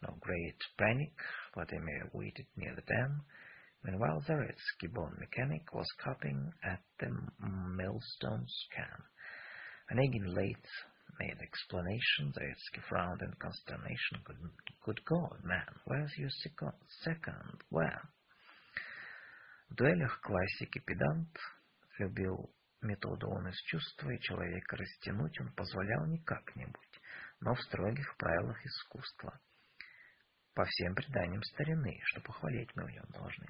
no 0.00 0.16
great 0.20 0.58
panic, 0.78 1.14
Vladimir 1.54 2.08
waited 2.12 2.46
near 2.56 2.74
the 2.74 2.82
dam, 2.82 3.24
Meanwhile, 3.84 4.22
Zaretsky, 4.28 4.92
born 4.92 5.16
mechanic, 5.18 5.74
was 5.74 5.86
cutting 6.04 6.52
at 6.62 6.82
the 7.00 7.10
millstone's 7.40 8.54
can. 8.74 9.02
Onegin 9.90 10.34
late 10.36 10.68
made 11.18 11.38
explanation. 11.40 12.32
Zaretsky 12.32 12.82
frowned 12.88 13.20
in 13.22 13.32
consternation. 13.40 14.22
Good, 14.24 14.38
good 14.84 15.00
God, 15.04 15.44
man, 15.44 15.72
where's 15.84 16.12
your 16.16 16.30
second? 16.42 16.72
Second, 17.02 17.62
where? 17.70 18.02
В 19.70 19.74
дуэлях 19.74 20.20
классики 20.20 20.80
педант 20.80 21.36
любил 21.98 22.52
Методу 22.82 23.28
он 23.30 23.46
из 23.46 23.56
чувства 23.62 24.10
и 24.10 24.20
человека 24.20 24.76
растянуть 24.76 25.40
он 25.40 25.52
позволял 25.52 26.04
не 26.06 26.18
как-нибудь, 26.18 27.00
но 27.40 27.54
в 27.54 27.62
строгих 27.62 28.16
правилах 28.16 28.58
искусства. 28.66 29.38
По 30.54 30.64
всем 30.64 30.94
преданиям 30.96 31.42
старины, 31.44 32.00
что 32.06 32.20
похвалить 32.22 32.74
мы 32.74 32.86
в 32.86 32.90
нем 32.90 33.06
должны. 33.10 33.46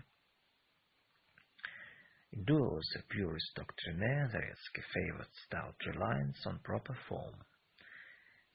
In 2.35 2.45
duels, 2.45 2.97
a 2.97 3.03
purist 3.09 3.55
doctrinaire, 3.57 4.29
Zaretsky 4.29 4.83
favored 4.95 5.29
stout 5.47 5.77
reliance 5.87 6.47
on 6.47 6.61
proper 6.61 6.97
form. 7.09 7.35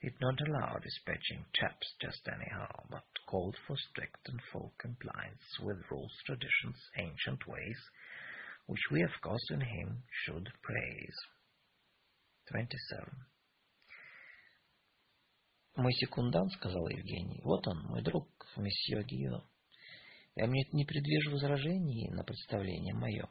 Did 0.01 0.13
not 0.21 0.39
allow 0.41 0.77
dispatching 0.77 1.45
chaps 1.53 1.95
just 1.99 2.21
anyhow, 2.27 2.85
but 2.89 3.03
called 3.27 3.55
for 3.65 3.75
strict 3.77 4.29
and 4.29 4.39
full 4.51 4.73
compliance 4.77 5.59
with 5.59 5.77
rules, 5.89 6.13
traditions, 6.25 6.77
ancient 6.97 7.47
ways, 7.47 7.79
which 8.67 8.91
we 8.91 9.01
of 9.01 9.21
course 9.23 9.49
in 9.49 9.61
him 9.61 10.03
should 10.23 10.47
praise. 10.61 11.17
27. 12.51 13.05
Мой 15.77 15.93
секундант, 15.93 16.51
сказал 16.53 16.87
Евгений, 16.89 17.41
вот 17.43 17.67
он, 17.67 17.83
мой 17.83 18.01
друг, 18.01 18.27
месье 18.55 19.03
Гио. 19.03 19.43
Я 20.35 20.47
мне 20.47 20.63
не 20.73 20.85
предвижу 20.85 21.31
возражений 21.31 22.09
на 22.11 22.23
представление 22.23 22.93
мое. 22.93 23.29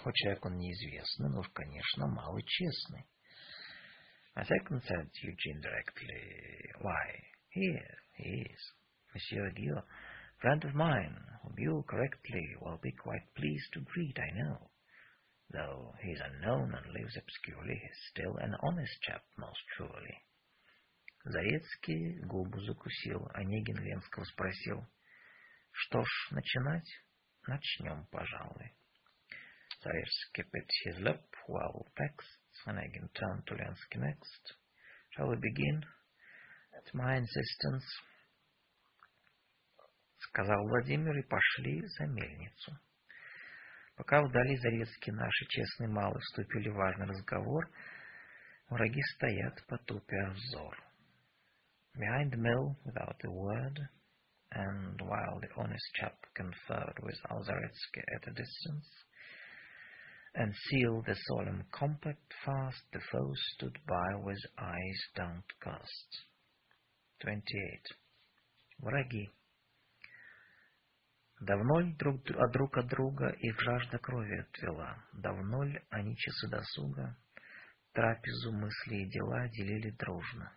Хоть 0.00 0.14
человек 0.14 0.44
он 0.44 0.58
неизвестный, 0.58 1.30
но 1.30 1.40
уж, 1.40 1.48
конечно, 1.50 2.06
малый 2.06 2.44
честный. 2.44 3.06
My 4.37 4.43
second 4.43 4.81
said 4.83 5.09
Eugene 5.21 5.61
directly, 5.61 6.71
why, 6.81 7.23
here 7.49 7.97
he 8.15 8.45
is, 8.49 8.71
Monsieur 9.13 9.51
Gio, 9.51 9.83
Friend 10.43 10.63
of 10.65 10.75
mine, 10.75 11.15
whom 11.41 11.55
you 11.57 11.85
correctly 11.87 12.55
will 12.59 12.77
be 12.83 12.91
quite 12.91 13.33
pleased 13.33 13.71
to 13.73 13.79
greet, 13.79 14.17
I 14.19 14.37
know. 14.37 14.69
Though 15.51 15.95
he 16.01 16.11
is 16.11 16.21
unknown 16.21 16.73
and 16.75 16.93
lives 16.93 17.15
obscurely, 17.15 17.79
he 17.79 17.87
is 17.87 18.09
still 18.11 18.35
an 18.37 18.53
honest 18.61 19.01
chap, 19.03 19.23
most 19.37 19.61
truly. 19.77 20.17
Зарецкий 21.25 22.19
губу 22.27 22.59
закусил, 22.59 23.29
Онегин 23.35 23.77
Ленского 23.77 24.25
спросил. 24.25 24.85
Что 25.71 26.03
ж, 26.03 26.31
начинать? 26.31 26.89
Начнем, 27.47 28.05
пожалуй. 28.11 28.73
Зарецкий 29.81 30.43
bit 30.51 30.69
his 30.87 30.99
lip, 30.99 31.23
well 32.65 32.75
vexed. 32.75 32.93
Onegin 32.95 33.09
turned 33.13 33.45
to 33.47 33.53
Lensky 33.53 34.01
next. 34.01 34.53
Shall 35.15 35.29
we 35.29 35.35
begin? 35.35 35.83
At 36.75 36.93
my 36.93 37.17
insistence, 37.17 37.83
сказал 40.17 40.67
Владимир, 40.67 41.17
и 41.17 41.23
пошли 41.23 41.81
за 41.85 42.05
мельницу. 42.07 42.79
Пока 43.95 44.21
вдали 44.23 44.57
Зарецкий 44.57 45.11
наши 45.11 45.45
честные 45.49 45.89
малые 45.89 46.19
вступили 46.19 46.69
в 46.69 46.75
важный 46.75 47.05
разговор, 47.05 47.69
враги 48.69 49.01
стоят, 49.15 49.63
потупя 49.67 50.31
взор. 50.31 50.75
Behind 51.95 52.31
the 52.31 52.37
mill, 52.37 52.75
without 52.85 53.23
a 53.23 53.29
word, 53.29 53.79
and 54.51 54.99
while 55.01 55.39
the 55.41 55.61
honest 55.61 55.85
chap 55.93 56.15
conferred 56.33 56.97
with 57.03 57.15
Alzaretsky 57.29 58.01
at 58.15 58.27
a 58.27 58.31
distance, 58.31 58.89
and 60.37 60.53
sealed 60.69 61.05
the 61.05 61.15
solemn 61.27 61.63
compact 61.71 62.33
fast, 62.43 62.81
the 62.91 62.99
foe 63.11 63.33
stood 63.53 63.77
by 63.87 64.15
with 64.23 64.39
eyes 64.57 65.01
downcast. 65.15 66.09
28. 67.21 67.43
Враги. 68.79 69.29
Давно 71.41 71.79
ли 71.79 71.93
друг, 71.93 72.21
а 72.31 72.47
друг 72.51 72.77
от 72.77 72.87
друга 72.87 73.29
их 73.39 73.59
жажда 73.61 73.99
крови 73.99 74.39
отвела? 74.39 74.97
Давно 75.13 75.63
ли 75.63 75.79
они 75.89 76.15
часы 76.15 76.47
досуга, 76.49 77.15
трапезу, 77.93 78.51
мысли 78.53 79.03
и 79.03 79.09
дела 79.09 79.47
делили 79.49 79.91
дружно? 79.91 80.51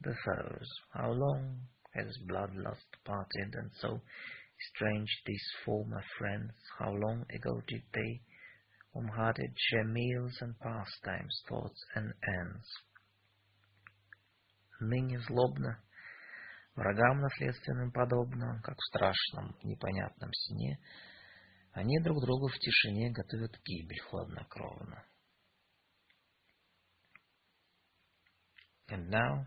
The 0.00 0.14
foes, 0.24 0.68
how 0.94 1.10
long 1.12 1.66
has 1.94 2.06
bloodlust 2.28 2.90
parted, 3.04 3.54
and 3.54 3.70
so 3.80 4.00
strange 4.70 5.10
these 5.26 5.46
former 5.64 6.02
friends, 6.18 6.52
how 6.78 6.92
long 6.92 7.26
ago 7.30 7.60
did 7.66 7.82
they, 7.92 8.22
warm-hearted, 8.93 9.51
share 9.57 9.85
meals 9.85 10.37
and 10.41 10.57
pastimes, 10.59 11.41
thoughts 11.47 11.83
and 11.95 12.13
ends? 12.27 12.67
Ныне 14.79 15.19
злобно 15.27 15.79
Врагам 16.75 17.19
наследственным 17.19 17.91
подобно, 17.91 18.59
как 18.63 18.75
в 18.75 18.85
страшном 18.87 19.55
непонятном 19.63 20.31
сне, 20.33 20.79
они 21.71 21.99
друг 21.99 22.19
другу 22.23 22.47
в 22.47 22.57
тишине 22.57 23.11
готовят 23.11 23.55
гибель 23.63 24.01
хладнокровно. 24.01 25.05
And 28.89 29.09
now, 29.09 29.45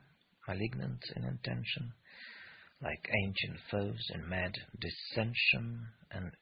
malignant 0.49 1.03
in 1.17 1.25
intention, 1.25 1.93
like 2.81 3.09
ancient 3.11 3.61
foes 3.71 4.01
in 4.15 4.29
mad 4.29 4.53
dissension, 4.79 5.89
and 6.11 6.33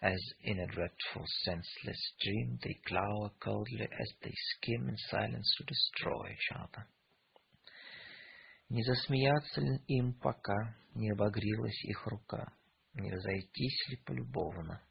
as 0.00 0.20
in 0.40 0.58
a 0.58 0.66
dreadful 0.66 1.24
senseless 1.44 2.14
dream, 2.20 2.58
they 2.62 2.78
glower 2.86 3.30
coldly 3.40 3.88
as 3.98 4.12
they 4.22 4.32
skim 4.34 4.88
in 4.88 4.96
silence 5.10 5.54
to 5.56 5.64
destroy 5.64 6.30
each 6.30 6.56
other. 6.56 6.86
Не 8.68 8.82
засмеяться 8.82 9.60
ли 9.60 9.78
им, 9.88 10.14
пока 10.14 10.76
не 10.94 11.10
обогрелась 11.10 11.84
их 11.84 12.06
рука, 12.06 12.52
не 12.94 13.10
разойтись 13.10 13.88
ли 13.88 13.96
полюбовно, 14.04 14.82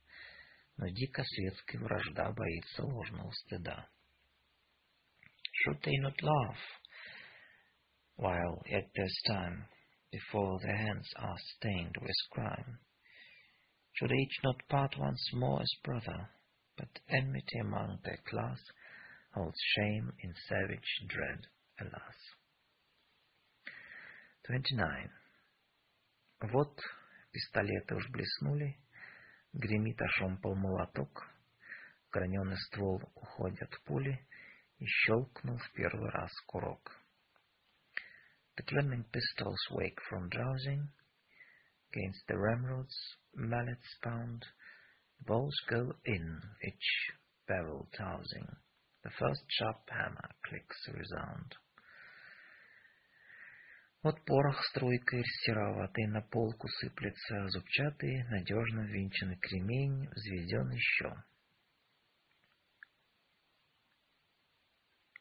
но 0.77 0.87
дико 0.89 1.23
светская 1.23 1.81
вражда 1.81 2.31
боится 2.31 2.83
ложного 2.83 3.31
стыда. 3.31 3.87
Should 5.53 5.81
they 5.83 5.97
not 6.01 6.21
laugh, 6.21 6.57
while 8.15 8.61
yet 8.65 8.89
there's 8.95 9.21
time, 9.27 9.67
before 10.11 10.59
their 10.61 10.75
hands 10.75 11.07
are 11.17 11.37
stained 11.55 11.95
with 12.01 12.29
crime? 12.31 12.79
Should 13.97 14.11
each 14.11 14.39
not 14.43 14.67
part 14.69 14.97
once 14.97 15.29
more 15.33 15.61
as 15.61 15.71
brother, 15.83 16.29
but 16.77 16.99
enmity 17.09 17.59
among 17.59 17.99
their 18.03 18.19
class 18.27 18.59
holds 19.33 19.59
shame 19.75 20.11
in 20.19 20.33
savage 20.47 21.01
dread, 21.07 21.47
alas? 21.79 22.15
29. 24.47 25.09
Вот 26.51 26.79
пистолеты 27.31 27.95
уж 27.95 28.09
блеснули, 28.09 28.77
гремит 29.53 30.01
ошомпал 30.01 30.55
молоток, 30.55 31.27
граненый 32.11 32.57
ствол 32.57 33.01
уходит 33.15 33.69
пули, 33.85 34.27
и 34.79 34.85
щелкнул 34.85 35.57
в 35.57 35.71
первый 35.73 36.09
раз 36.09 36.31
курок. 36.47 36.91
The 38.57 38.63
glimmering 38.63 39.05
pistols 39.05 39.57
wake 39.71 39.99
from 40.09 40.29
drowsing, 40.29 40.89
against 41.91 42.27
the 42.27 42.37
ramrods 42.37 42.93
mallets 43.37 43.97
pound, 44.03 44.45
the 45.19 45.25
balls 45.25 45.55
go 45.69 45.93
in, 46.05 46.41
each 46.65 47.11
barrel 47.47 47.87
tousing, 47.97 48.47
the 49.03 49.11
first 49.19 49.43
sharp 49.49 49.89
hammer 49.89 50.29
clicks 50.45 50.87
resound. 50.87 51.55
Вот 54.03 54.19
порох 54.25 54.61
струйкой 54.65 55.23
сероватый 55.45 56.07
на 56.07 56.21
полку 56.21 56.67
сыплется, 56.67 57.47
зубчатый, 57.47 58.23
надежно 58.29 58.81
винченный 58.81 59.37
кремень 59.37 60.09
взведен 60.09 60.71
еще. 60.71 61.23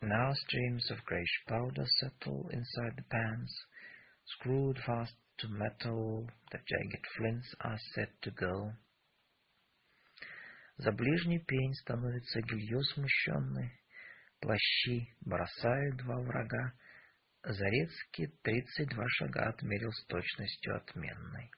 Now 0.02 0.32
streams 0.32 0.90
of 0.90 1.04
greyish 1.04 1.44
powder 1.46 1.86
settle 2.00 2.48
inside 2.50 2.96
the 2.96 3.04
pans, 3.08 3.54
screwed 4.24 4.76
fast 4.84 5.14
to 5.39 5.47
metal, 5.49 6.27
the 6.51 6.57
jagged 6.57 7.05
flints 7.17 7.55
are 7.61 7.79
set 7.93 8.09
to 8.21 8.31
go. 8.31 8.73
За 10.77 10.91
ближний 10.91 11.39
пень 11.39 11.73
становится 11.73 12.41
гильё 12.41 12.79
смущенный, 12.93 13.71
плащи 14.39 15.15
бросают 15.21 15.97
два 15.97 16.17
врага, 16.21 16.73
Зарецкий 17.43 18.27
тридцать 18.43 18.89
два 18.89 19.07
шага 19.07 19.47
отмерил 19.47 19.91
с 19.91 20.05
точностью 20.07 20.75
отменной. 20.75 21.49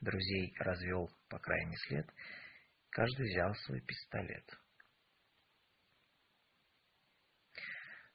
Друзей 0.00 0.54
развел 0.60 1.10
по 1.28 1.38
крайний 1.38 1.76
след, 1.88 2.06
каждый 2.90 3.26
взял 3.26 3.52
свой 3.64 3.80
пистолет. 3.80 4.48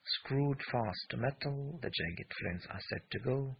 Screwed 0.03 0.59
fast 0.71 1.09
to 1.09 1.17
metal, 1.17 1.79
the 1.81 1.89
jagged 1.89 2.31
flints 2.39 2.65
are 2.67 2.81
set 2.89 3.09
to 3.09 3.19
go. 3.19 3.57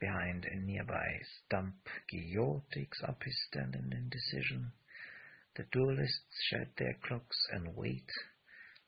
Behind 0.00 0.44
a 0.44 0.56
nearby 0.56 1.20
stump, 1.44 1.76
Guillot 2.10 2.62
takes 2.72 2.98
up 3.06 3.22
his 3.22 3.38
stand 3.46 3.74
in 3.74 3.92
indecision. 3.92 4.72
The 5.54 5.64
duelists 5.70 6.42
shed 6.50 6.72
their 6.76 6.96
cloaks 7.04 7.38
and 7.52 7.76
wait. 7.76 8.10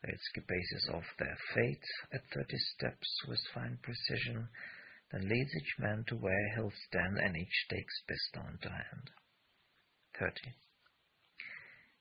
Laitsky 0.05 0.47
paces 0.47 0.91
off 0.93 1.05
their 1.19 1.37
fate 1.55 1.87
at 2.13 2.23
thirty 2.33 2.59
steps 2.75 3.09
with 3.29 3.39
fine 3.55 3.79
precision, 3.83 4.49
then 5.13 5.29
leads 5.29 5.55
each 5.55 5.79
man 5.79 6.05
to 6.09 6.17
where 6.17 6.55
he'll 6.55 6.73
stand, 6.89 7.19
and 7.19 7.37
each 7.37 7.67
takes 7.71 8.03
pistol 8.09 8.49
into 8.49 8.69
hand. 8.69 9.11
Thirty. 10.19 10.55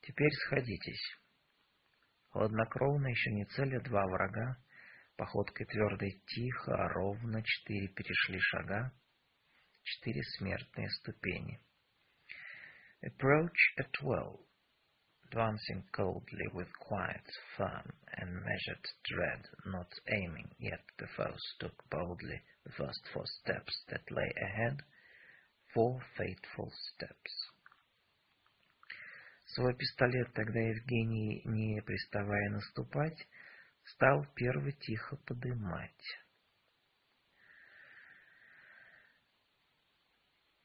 Теперь 0.01 0.31
сходитесь. 0.47 1.17
Хладнокровно 2.31 3.07
еще 3.07 3.31
не 3.31 3.45
целя 3.45 3.79
два 3.81 4.05
врага, 4.07 4.57
походкой 5.18 5.66
твердой 5.66 6.22
тихо, 6.26 6.74
а 6.74 6.88
ровно 6.88 7.42
четыре 7.42 7.88
перешли 7.88 8.38
шага, 8.38 8.92
четыре 9.82 10.22
смертные 10.38 10.88
ступени. 10.90 11.60
Approach 13.02 13.58
at 13.78 13.90
twelve. 14.00 14.48
advancing 15.30 15.82
coldly 15.92 16.48
with 16.54 16.68
quiet, 16.80 17.22
firm, 17.56 17.92
and 18.16 18.32
measured 18.32 18.84
tread, 19.06 19.42
not 19.66 19.88
aiming, 20.08 20.48
yet 20.58 20.80
the 20.98 21.06
foes 21.16 21.44
took 21.60 21.74
boldly 21.90 22.40
the 22.64 22.72
first 22.72 23.00
four 23.12 23.24
steps 23.26 23.84
that 23.90 24.00
lay 24.10 24.32
ahead, 24.42 24.78
four 25.74 26.00
fateful 26.16 26.72
steps. 26.94 27.32
Свой 29.54 29.74
пистолет 29.74 30.32
тогда 30.34 30.60
Евгений, 30.60 31.42
не 31.44 31.80
приставая 31.82 32.50
наступать, 32.50 33.26
стал 33.92 34.26
первый 34.34 34.72
тихо 34.72 35.16
подымать. 35.26 36.04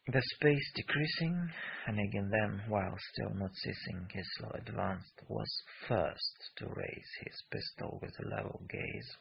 The 0.05 0.21
space 0.35 0.73
decreasing, 0.75 1.49
and 1.87 1.97
again 1.97 2.29
then, 2.29 2.61
while 2.67 2.97
still 3.13 3.33
not 3.35 3.55
ceasing 3.55 4.09
his 4.09 4.27
slow 4.35 4.51
advance, 4.51 5.05
was 5.29 5.63
first 5.87 6.51
to 6.57 6.67
raise 6.67 7.11
his 7.21 7.41
pistol 7.49 7.99
with 8.01 8.13
a 8.19 8.27
level 8.27 8.61
gaze. 8.67 9.17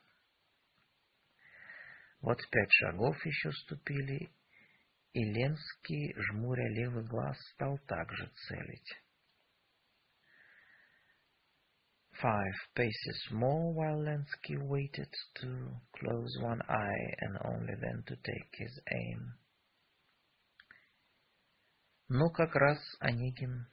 Вот 2.21 2.39
пять 2.51 2.73
шагов 2.73 3.25
еще 3.25 3.53
ступили, 3.53 4.29
и 5.13 5.25
Ленский, 5.25 6.15
жмуря 6.17 6.69
левый 6.69 7.05
глаз, 7.05 7.37
стал 7.55 7.79
также 7.87 8.29
целить. 8.49 9.02
Five 12.22 12.54
paces 12.76 13.28
more 13.32 13.74
while 13.74 13.98
Lenski 13.98 14.58
waited 14.58 15.10
to 15.36 15.70
close 16.00 16.38
one 16.42 16.62
eye 16.64 17.16
and 17.20 17.38
only 17.46 17.76
then 17.80 18.04
to 18.08 18.16
take 18.16 18.54
his 18.54 18.80
aim. 18.92 19.34
Но 22.10 22.30
как 22.30 22.56
раз 22.56 22.80
Онегин 23.02 23.68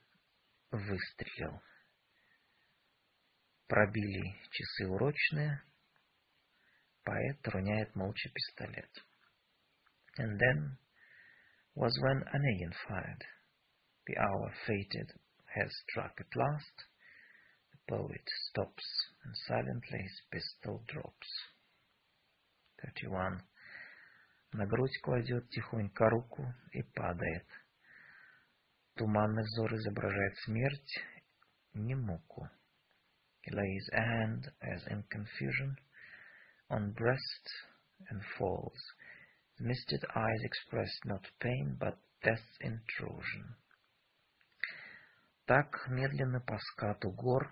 выстрелил. 0.71 1.63
Пробили 3.67 4.37
часы 4.51 4.89
урочные. 4.89 5.63
Поэт 7.05 7.49
роняет 7.49 7.95
молча 7.95 8.29
пистолет. 8.31 8.91
And 10.19 10.39
then 10.39 10.79
was 11.75 11.93
when 12.03 12.23
Onegin 12.33 12.75
fired. 12.87 13.25
The 14.07 14.19
hour 14.19 14.53
fated 14.67 15.13
has 15.55 15.71
struck 15.89 16.21
at 16.21 16.37
last. 16.37 16.85
Poet 17.90 18.22
stops 18.50 18.86
and 19.24 19.34
silently 19.48 19.98
his 19.98 20.22
pistol 20.30 20.84
drops. 20.86 21.28
31. 22.84 23.42
На 24.54 24.68
грудь 24.68 25.02
кладет 25.02 25.50
тихонько 25.50 26.08
руку 26.08 26.54
и 26.72 26.84
падает. 26.84 27.48
Туманный 28.96 29.42
взор 29.42 29.74
изображает 29.74 30.38
смерть, 30.46 31.00
не 31.74 31.96
муку. 31.96 32.48
He 33.42 33.52
lays 33.56 33.90
a 33.94 34.02
hand, 34.02 34.44
as 34.62 34.86
in 34.92 35.02
confusion, 35.10 35.76
on 36.70 36.92
breast 36.92 37.50
and 38.12 38.22
falls. 38.38 38.80
The 39.58 39.64
misted 39.64 40.06
eyes 40.16 40.42
express 40.44 40.92
not 41.06 41.26
pain, 41.40 41.76
but 41.80 41.98
death's 42.22 42.58
intrusion. 42.60 43.56
Так 45.48 45.88
медленно 45.88 46.40
по 46.40 46.60
скату 46.60 47.10
гор 47.10 47.52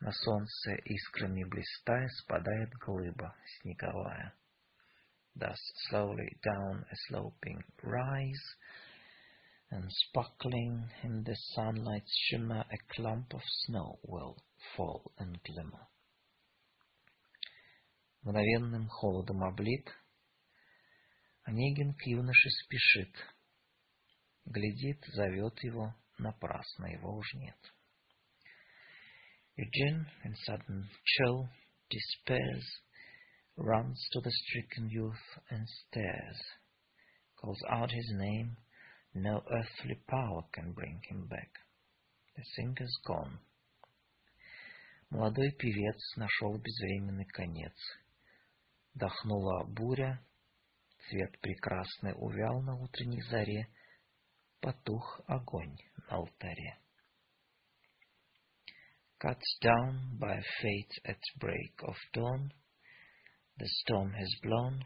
на 0.00 0.12
солнце 0.12 0.74
искрами 0.84 1.44
блистая 1.44 2.08
спадает 2.08 2.70
глыба 2.74 3.34
снеговая. 3.60 4.34
Thus 5.36 5.58
slowly 5.88 6.38
down 6.42 6.84
a 6.90 6.96
sloping 7.08 7.62
rise, 7.82 8.56
and 9.70 9.88
sparkling 9.90 10.90
in 11.02 11.22
the 11.22 11.36
sunlight's 11.54 12.12
shimmer 12.28 12.64
a 12.68 12.94
clump 12.94 13.32
of 13.32 13.42
snow 13.66 13.98
will 14.02 14.36
fall 14.74 15.12
and 15.18 15.38
glimmer. 15.44 15.86
Мгновенным 18.22 18.88
холодом 18.88 19.44
облит, 19.44 19.88
Онегин 21.44 21.94
к 21.94 22.02
юноше 22.02 22.50
спешит. 22.50 23.14
Глядит, 24.44 25.04
зовет 25.06 25.62
его, 25.62 25.94
напрасно 26.18 26.86
его 26.86 27.16
уж 27.16 27.34
нет. 27.34 27.56
Eugene, 29.60 30.06
in 30.24 30.34
sudden 30.46 30.88
chill, 31.04 31.46
despairs, 31.90 32.64
runs 33.58 34.02
to 34.10 34.20
the 34.22 34.30
stricken 34.30 34.88
youth 34.88 35.26
and 35.50 35.68
stares, 35.68 36.40
calls 37.38 37.60
out 37.70 37.90
his 37.90 38.10
name, 38.14 38.56
no 39.12 39.42
earthly 39.52 39.98
power 40.08 40.44
can 40.54 40.72
bring 40.72 40.98
him 41.10 41.26
back. 41.26 41.50
The 42.36 42.42
singer's 42.56 42.96
gone. 43.06 43.38
Молодой 45.10 45.52
певец 45.58 46.16
нашел 46.16 46.56
безвременный 46.56 47.26
конец. 47.26 47.76
Дохнула 48.94 49.64
буря, 49.64 50.24
цвет 51.10 51.38
прекрасный 51.42 52.14
увял 52.16 52.62
на 52.62 52.76
утренней 52.76 53.22
заре, 53.28 53.68
потух 54.62 55.20
огонь 55.26 55.76
на 56.08 56.16
алтаре. 56.16 56.79
Cut 59.21 59.41
down 59.61 60.17
by 60.19 60.39
fate 60.61 60.99
at 61.05 61.19
break 61.39 61.73
of 61.87 61.95
dawn, 62.13 62.53
the 63.57 63.67
storm 63.67 64.13
has 64.13 64.35
blown, 64.43 64.85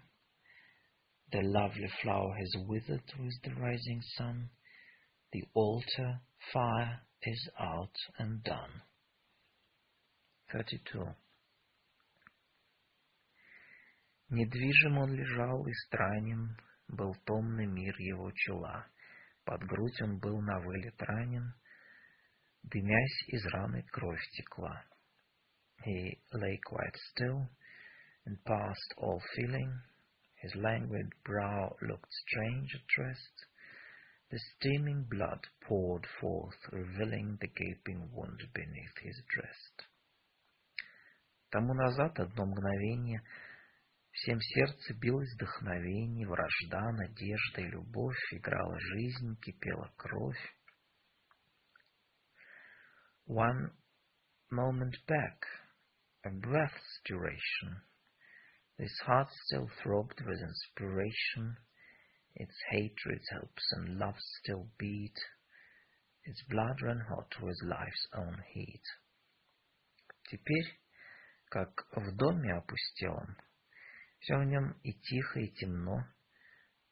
the 1.32 1.42
lovely 1.42 1.90
flower 2.02 2.36
has 2.36 2.56
withered 2.68 3.12
with 3.20 3.34
the 3.44 3.54
rising 3.56 4.02
sun, 4.18 4.50
the 5.32 5.44
altar 5.54 6.22
fire 6.54 7.02
is 7.22 7.50
out 7.60 7.96
and 8.18 8.44
done. 8.44 8.82
32. 10.52 11.16
Недвижим 14.32 14.98
он 14.98 15.14
лежал 15.14 15.66
и 15.68 15.74
странен, 15.88 16.58
был 16.88 17.16
томный 17.26 17.68
мир 17.68 17.96
его 18.00 18.32
чела. 18.32 18.86
Под 19.44 19.62
грудь 19.62 20.02
он 20.02 20.20
был 20.20 20.40
на 20.42 20.60
вылет 20.60 21.02
ранен, 21.02 21.54
дымясь 22.71 23.29
из 23.29 23.45
раны 23.47 23.83
кровь 23.93 24.23
текла. 24.33 24.85
He 25.85 26.19
lay 26.33 26.59
quite 26.67 26.97
still, 27.11 27.49
and 28.27 28.43
past 28.45 28.95
all 28.97 29.21
feeling, 29.37 29.73
his 30.37 30.55
languid 30.55 31.13
brow 31.25 31.77
looked 31.83 32.11
strange 32.11 32.75
at 32.75 33.05
rest. 33.05 33.47
The 34.31 34.39
steaming 34.57 35.05
blood 35.11 35.47
poured 35.63 36.07
forth, 36.21 36.59
revealing 36.73 37.37
the 37.41 37.49
gaping 37.49 38.11
wound 38.13 38.41
beneath 38.53 38.97
his 39.03 39.23
dress. 39.29 39.87
Тому 41.51 41.75
назад 41.75 42.19
одно 42.19 42.47
мгновение 42.47 43.23
Всем 44.15 44.41
сердце 44.41 44.95
билось 44.95 45.35
вдохновение, 45.35 46.29
вражда, 46.29 46.93
надежда 46.93 47.61
и 47.61 47.67
любовь, 47.69 48.17
играла 48.31 48.79
жизнь, 48.79 49.37
кипела 49.41 49.93
кровь. 49.97 50.39
One 53.26 53.72
moment 54.50 54.98
back, 55.08 55.46
a 56.26 56.30
breath's 56.32 57.00
duration, 57.06 57.82
this 58.80 58.98
heart 59.06 59.28
still 59.46 59.70
throbbed 59.84 60.22
with 60.26 60.42
inspiration, 60.42 61.58
its 62.34 62.56
hatreds, 62.72 63.30
hopes 63.32 63.72
and 63.74 64.00
loves 64.00 64.24
still 64.42 64.68
beat, 64.80 65.18
its 66.24 66.42
blood 66.50 66.82
ran 66.82 67.02
hot 67.08 67.36
with 67.42 67.62
life's 67.64 68.08
own 68.16 68.44
heat. 68.54 68.84
Теперь, 70.30 70.80
как 71.52 71.86
в 71.96 72.16
доме 72.16 72.54
опустелом, 72.54 73.38
Все 74.20 74.38
в 74.38 74.44
нем 74.44 74.72
и 74.84 74.94
тихо, 74.94 75.40
и 75.40 75.50
темно, 75.50 76.04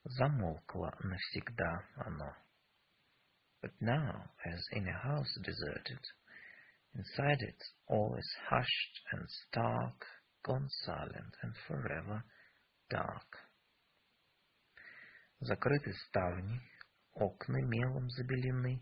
замолкло 0.03 0.96
навсегда 1.03 1.83
оно. 1.97 2.35
But 3.62 3.74
now, 3.81 4.30
as 4.46 4.67
in 4.72 4.88
a 4.88 4.94
house 4.94 5.33
deserted, 5.42 5.99
inside 6.96 7.42
it 7.42 7.63
all 7.88 8.15
is 8.17 8.35
hushed 8.49 8.99
and 9.12 9.24
stark, 9.47 10.06
gone 10.44 10.67
silent 10.85 11.33
and 11.44 11.53
forever 11.67 12.24
dark. 12.90 13.47
Закрыты 15.40 15.94
ставни, 16.08 16.60
окна 17.13 17.58
мелом 17.62 18.10
забелены, 18.10 18.81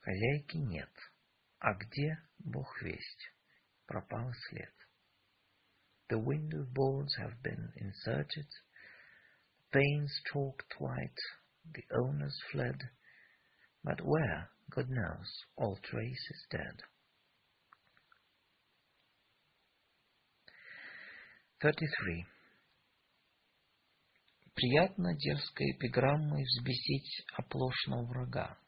хозяйки 0.00 0.58
нет, 0.58 0.92
а 1.58 1.74
где, 1.74 2.18
бог 2.38 2.82
весть, 2.82 3.32
пропал 3.86 4.30
след. 4.48 4.74
The 6.10 6.18
window 6.18 6.66
boards 6.74 7.14
have 7.18 7.40
been 7.42 7.72
inserted, 7.76 8.48
panes 9.72 10.12
chalked 10.30 10.74
white, 10.78 11.22
the 11.72 11.84
owners 11.92 12.36
fled, 12.50 12.78
but 13.84 14.00
where, 14.02 14.50
God 14.70 14.88
knows, 14.90 15.44
all 15.56 15.78
trace 15.82 16.30
is 16.30 16.46
dead. 16.50 16.82
33. 21.59 22.25
Приятно 24.55 25.15
дерзкой 25.15 25.71
эпиграммой 25.71 26.43
взбесить 26.43 27.25
оплошного 27.33 28.05
врага. 28.07 28.59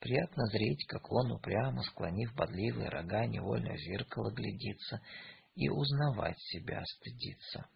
Приятно 0.00 0.44
зреть, 0.46 0.84
как 0.88 1.10
он 1.12 1.30
упрямо, 1.30 1.82
склонив 1.84 2.34
бодливые 2.34 2.88
рога, 2.88 3.26
невольно 3.26 3.74
в 3.74 3.78
зеркало 3.78 4.32
глядится 4.32 5.00
и 5.54 5.68
узнавать 5.68 6.38
себя 6.40 6.82
стыдиться. 6.84 7.68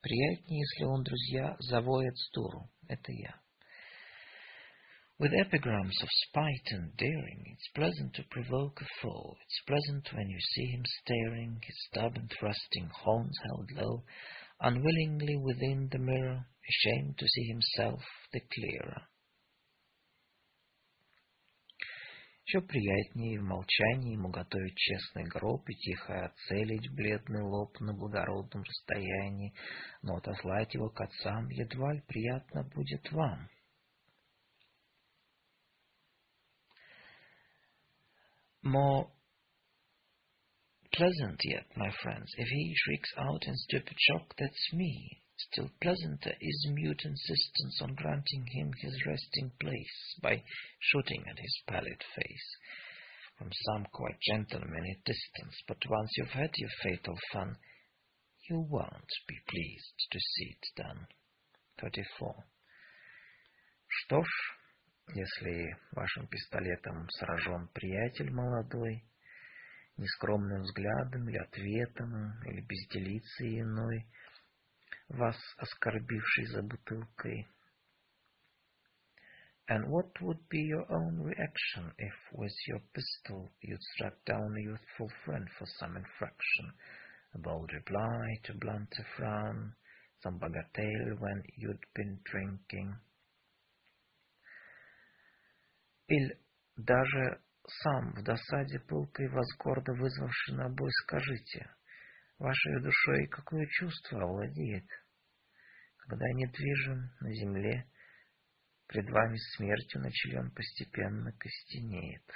Приятнее, 0.00 0.60
если 0.60 0.84
он, 0.84 1.04
друзья, 1.04 1.54
завоет 1.60 2.16
с 2.18 2.30
дуру. 2.32 2.68
Это 2.88 3.12
я. 3.12 3.40
With 5.19 5.33
epigrams 5.33 6.01
of 6.01 6.07
spite 6.29 6.71
and 6.71 6.95
daring, 6.95 7.43
it's 7.47 7.67
pleasant 7.75 8.13
to 8.13 8.23
provoke 8.31 8.79
a 8.81 8.85
foe. 9.01 9.37
It's 9.43 9.61
pleasant 9.67 10.13
when 10.13 10.29
you 10.29 10.39
see 10.39 10.65
him 10.67 10.83
staring, 11.01 11.61
his 11.61 11.75
stubborn 11.87 12.29
thrusting 12.39 12.89
horns 12.93 13.37
held 13.43 13.69
low, 13.73 14.05
unwillingly 14.61 15.35
within 15.35 15.89
the 15.91 15.99
mirror, 15.99 16.47
ashamed 16.69 17.17
to 17.17 17.27
see 17.27 17.47
himself 17.47 18.01
the 18.31 18.39
clearer. 18.39 19.09
Еще 22.47 22.61
приятнее 22.61 23.39
в 23.39 23.43
молчании 23.43 24.13
ему 24.13 24.29
готовить 24.29 24.75
честный 24.75 25.25
гроб 25.25 25.69
и 25.69 25.75
тихо 25.75 26.25
оцелить 26.25 26.89
бледный 26.95 27.43
лоб 27.43 27.79
на 27.79 27.93
благородном 27.93 28.63
расстоянии, 28.63 29.53
но 30.01 30.15
отослать 30.15 30.73
его 30.73 30.89
к 30.89 31.01
отцам 31.01 31.47
едва 31.49 31.93
ли 31.93 32.01
приятно 32.07 32.63
будет 32.63 33.11
вам. 33.11 33.49
More 38.63 39.11
pleasant 40.93 41.39
yet, 41.43 41.65
my 41.75 41.91
friends, 42.03 42.31
if 42.37 42.47
he 42.47 42.75
shrieks 42.75 43.11
out 43.17 43.45
in 43.45 43.55
stupid 43.55 43.97
shock, 43.99 44.35
that's 44.37 44.73
me, 44.73 45.21
Still 45.47 45.71
pleasanter 45.81 46.35
is 46.41 46.67
mute 46.69 47.05
insistence 47.05 47.81
on 47.81 47.95
granting 47.95 48.45
him 48.47 48.73
his 48.73 49.05
resting 49.05 49.51
place 49.51 50.15
by 50.21 50.43
shooting 50.79 51.23
at 51.29 51.39
his 51.39 51.61
pallid 51.65 52.03
face 52.13 52.57
from 53.37 53.49
some 53.63 53.85
quite 53.85 54.19
gentlemanly 54.19 54.99
distance. 55.05 55.63
But 55.65 55.89
once 55.89 56.11
you've 56.17 56.31
had 56.31 56.51
your 56.57 56.69
fatal 56.83 57.17
fun, 57.31 57.55
you 58.49 58.59
won't 58.59 59.11
be 59.29 59.39
pleased 59.47 60.07
to 60.11 60.19
see 60.19 60.57
it 60.59 60.67
done. 60.75 61.07
34. 61.79 62.45
Что 63.87 64.21
ж, 64.21 64.27
если 65.08 65.76
вашим 65.92 66.26
пистолетом 66.26 67.08
сражен 67.10 67.68
приятель 67.68 68.30
молодой, 68.30 69.04
нескромным 69.96 70.62
взглядом 70.62 71.28
или 71.28 71.36
ответом, 71.38 72.40
или 72.44 72.60
безделицей 72.62 73.60
иной, 73.60 74.06
вас 75.08 75.36
оскорбивший 75.58 76.46
за 76.46 76.62
бутылкой. 76.62 77.46
And 79.66 79.88
what 79.88 80.12
would 80.20 80.46
be 80.50 80.60
your 80.60 80.84
own 80.90 81.22
reaction 81.22 81.94
if 81.96 82.14
with 82.32 82.52
your 82.66 82.80
pistol 82.92 83.50
you'd 83.62 83.82
struck 83.94 84.22
down 84.26 84.54
a 84.56 84.60
youthful 84.60 85.10
friend 85.24 85.48
for 85.58 85.66
some 85.78 85.96
infraction, 85.96 86.72
a 87.34 87.38
bold 87.38 87.72
reply 87.72 88.40
to 88.44 88.52
blunt 88.54 88.92
a 88.98 89.04
frown, 89.16 89.74
some 90.22 90.38
bagatelle 90.38 91.18
when 91.18 91.42
you'd 91.56 91.86
been 91.94 92.18
drinking? 92.24 92.94
Или 96.06 96.38
даже 96.76 97.40
сам 97.82 98.12
в 98.12 98.22
досаде 98.22 98.78
пылкой 98.80 99.28
вас 99.28 99.46
гордо 99.58 99.92
вызвавший 99.94 100.54
на 100.54 100.68
бой, 100.68 100.90
скажите, 101.04 101.70
вашей 102.38 102.82
душой 102.82 103.26
какое 103.28 103.66
чувство 103.66 104.22
овладеет, 104.22 104.86
когда 105.96 106.26
недвижим 106.34 107.10
на 107.20 107.34
земле 107.34 107.88
пред 108.86 109.08
вами 109.08 109.36
смертью 109.56 110.02
начален 110.02 110.50
постепенно 110.50 111.32
костенеет? 111.32 112.30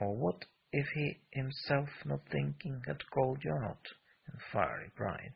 Or 0.00 0.16
what 0.16 0.42
if 0.72 0.86
he 0.96 1.22
himself 1.32 1.88
not 2.04 2.26
thinking 2.30 2.82
had 2.86 2.98
called 3.12 3.44
you 3.44 3.52
out 3.68 3.86
in 4.26 4.38
fiery 4.50 4.90
pride? 4.96 5.34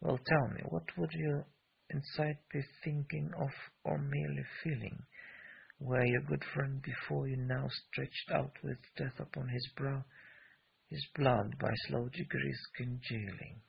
Well, 0.00 0.18
tell 0.18 0.48
me, 0.48 0.62
what 0.64 0.84
would 0.96 1.12
you 1.12 1.44
inside 1.89 2.37
be 2.51 2.61
thinking 2.83 3.31
of 3.37 3.51
or 3.83 3.97
merely 3.97 4.43
feeling? 4.63 5.05
Were 5.79 6.05
your 6.05 6.21
good 6.21 6.43
friend 6.53 6.81
before 6.81 7.27
you 7.27 7.37
now 7.37 7.67
stretched 7.67 8.31
out 8.33 8.53
with 8.63 8.77
death 8.97 9.19
upon 9.19 9.49
his 9.49 9.67
brow, 9.75 10.03
his 10.89 11.05
blood 11.15 11.57
by 11.59 11.73
slow 11.87 12.07
degrees 12.09 12.59
congealing? 12.77 13.61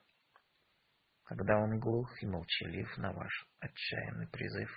Когда 1.29 1.57
он 1.59 1.81
глух 1.81 2.23
и 2.23 2.27
молчалив 2.27 2.99
на 2.99 3.13
ваш 3.13 3.47
отчаянный 3.61 4.27
призыв, 4.27 4.71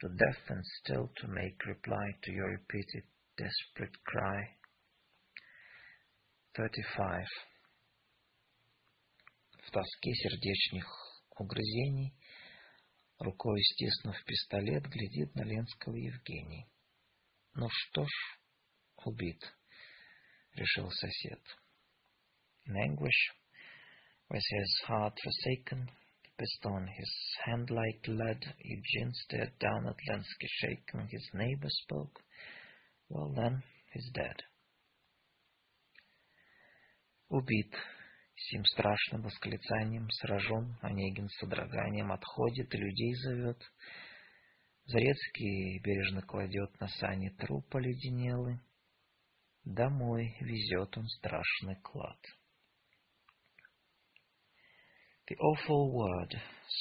to 0.00 0.08
death 0.08 0.50
and 0.50 0.62
still 0.80 1.10
to 1.16 1.28
make 1.28 1.56
reply 1.66 2.06
to 2.22 2.30
your 2.30 2.50
repeated 2.50 3.04
desperate 3.36 3.96
cry. 4.04 4.56
35. 6.54 7.24
В 9.66 9.70
тоске 9.70 10.12
сердечных 10.14 10.86
угрызений, 11.38 12.14
рукой 13.21 13.61
стиснув 13.61 14.15
пистолет, 14.25 14.83
глядит 14.87 15.35
на 15.35 15.43
Ленского 15.43 15.95
Евгений. 15.95 16.67
Ну 17.53 17.67
что 17.69 18.05
ж, 18.05 18.11
убит, 19.05 19.41
решил 20.53 20.89
сосед. 20.89 21.41
In 22.67 22.75
anguish, 22.77 23.31
with 24.29 24.43
his 24.51 24.81
heart 24.87 25.17
forsaken, 25.23 25.89
pistol 26.37 26.77
in 26.77 26.87
his 26.87 27.11
hand 27.45 27.69
like 27.69 28.07
lead, 28.07 28.55
Eugene 28.59 29.13
stared 29.13 29.57
down 29.59 29.87
at 29.87 29.95
Lensky 30.09 30.47
shaken. 30.47 31.07
His 31.07 31.27
neighbor 31.33 31.69
spoke. 31.69 32.21
Well 33.09 33.33
then, 33.35 33.63
he's 33.93 34.09
dead. 34.13 34.43
Убит. 37.29 37.73
Сим 38.49 38.65
страшным 38.65 39.21
восклицанием 39.21 40.09
сражен, 40.09 40.75
Онегин 40.81 41.29
с 41.29 41.37
содроганием 41.37 42.11
отходит 42.11 42.73
и 42.73 42.77
людей 42.77 43.13
зовет. 43.15 43.61
Зарецкий 44.85 45.79
бережно 45.79 46.21
кладет 46.21 46.79
на 46.79 46.87
сани 46.87 47.29
труп 47.29 47.75
оледенелый. 47.75 48.59
Домой 49.63 50.35
везет 50.41 50.97
он 50.97 51.07
страшный 51.07 51.75
клад. 51.83 52.17
The 55.29 55.37
awful 55.37 55.93
word, 55.93 56.33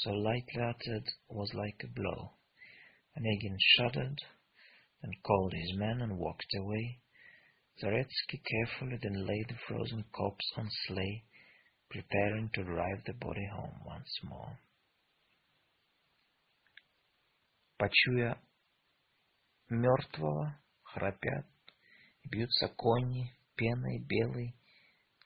so 0.02 0.12
lightly 0.12 0.62
uttered, 0.62 1.06
was 1.28 1.52
like 1.52 1.84
a 1.84 1.88
blow. 1.88 2.32
Onegin 3.14 3.56
shuddered, 3.58 4.18
then 5.02 5.12
called 5.22 5.52
his 5.52 5.76
men 5.76 6.00
and 6.00 6.16
walked 6.16 6.52
away. 6.56 7.00
Zaretsky 7.80 8.42
carefully 8.42 8.98
then 9.02 9.26
laid 9.26 9.48
the 9.48 9.58
frozen 9.68 10.04
corpse 10.10 10.52
on 10.56 10.68
sleigh, 10.86 11.24
preparing 11.89 12.49
to 12.53 12.63
drive 12.63 13.03
the 13.05 13.13
body 13.13 13.47
home 13.53 13.79
once 13.85 14.19
more. 14.23 14.57
Почуя 17.77 18.37
мертвого, 19.69 20.57
храпят, 20.83 21.45
бьются 22.29 22.67
кони, 22.69 23.33
пеной 23.55 23.99
белой, 23.99 24.55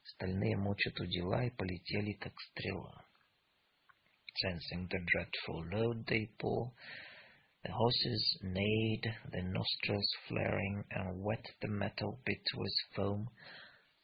стальные 0.04 0.58
мочат 0.58 1.00
удила 1.00 1.44
и 1.44 1.50
полетели, 1.52 2.14
как 2.14 2.34
стрела. 2.40 3.06
Sensing 4.44 4.88
the 4.88 5.00
dreadful 5.00 5.66
load 5.72 6.06
they 6.06 6.30
bore, 6.40 6.72
The 7.64 7.74
horses 7.74 8.38
neighed, 8.42 9.04
their 9.32 9.44
nostrils 9.44 10.08
flaring, 10.28 10.86
and 10.92 11.22
wet 11.22 11.46
the 11.62 11.68
metal 11.68 12.18
bit 12.26 12.42
with 12.56 12.74
foam, 12.96 13.30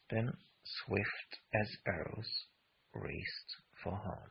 then, 0.09 0.33
swift 0.78 1.40
as 1.52 1.68
arrows, 1.86 2.48
raced 2.94 3.50
for 3.82 3.96
home. 3.96 4.30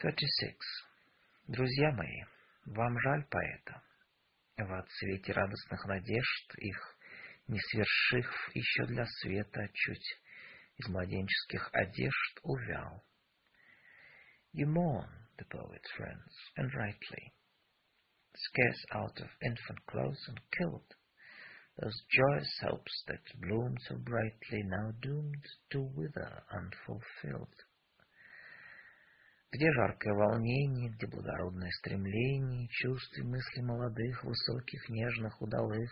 36. 0.00 0.56
Друзья 1.48 1.92
мои, 1.92 2.22
вам 2.66 2.98
жаль 3.00 3.24
поэта. 3.30 3.82
В 4.58 4.72
отсвете 4.72 5.32
радостных 5.32 5.84
надежд 5.86 6.54
их, 6.58 6.96
не 7.48 7.60
свершив 7.60 8.50
еще 8.54 8.86
для 8.86 9.06
света, 9.06 9.68
чуть 9.72 10.20
из 10.76 10.88
младенческих 10.88 11.70
одежд 11.72 12.40
увял. 12.42 13.04
You 14.52 14.66
mourn 14.66 15.10
the 15.38 15.44
poet's 15.44 15.90
friends, 15.96 16.32
and 16.56 16.72
rightly. 16.74 17.34
Scarce 18.34 18.84
out 18.92 19.20
of 19.20 19.28
infant 19.42 19.86
clothes 19.86 20.24
and 20.28 20.40
killed, 20.58 20.94
those 21.77 22.03
joyous 22.09 22.59
hopes 22.63 23.03
that 23.07 23.41
bloomed 23.41 23.77
so 23.87 23.95
brightly, 23.97 24.63
now 24.65 24.91
doomed 25.01 25.45
to 25.71 25.81
wither 25.95 26.43
unfulfilled. 26.51 27.55
Где 29.51 29.69
жаркое 29.73 30.13
волнение, 30.13 30.91
где 30.91 31.07
благородное 31.07 31.71
стремление, 31.79 32.67
чувств 32.69 33.17
и 33.17 33.23
мысли 33.23 33.61
молодых, 33.61 34.23
высоких, 34.23 34.89
нежных, 34.89 35.41
удалых, 35.41 35.89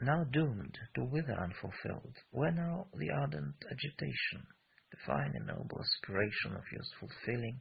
now 0.00 0.24
doomed 0.30 0.78
to 0.94 1.04
wither 1.04 1.36
unfulfilled, 1.38 2.16
where 2.30 2.52
now 2.52 2.86
the 2.94 3.10
ardent 3.10 3.56
agitation, 3.70 4.46
the 4.90 4.98
fine 5.06 5.34
and 5.34 5.46
noble 5.46 5.80
aspiration 5.80 6.54
of 6.54 6.62
useful 6.72 7.08
feeling, 7.24 7.60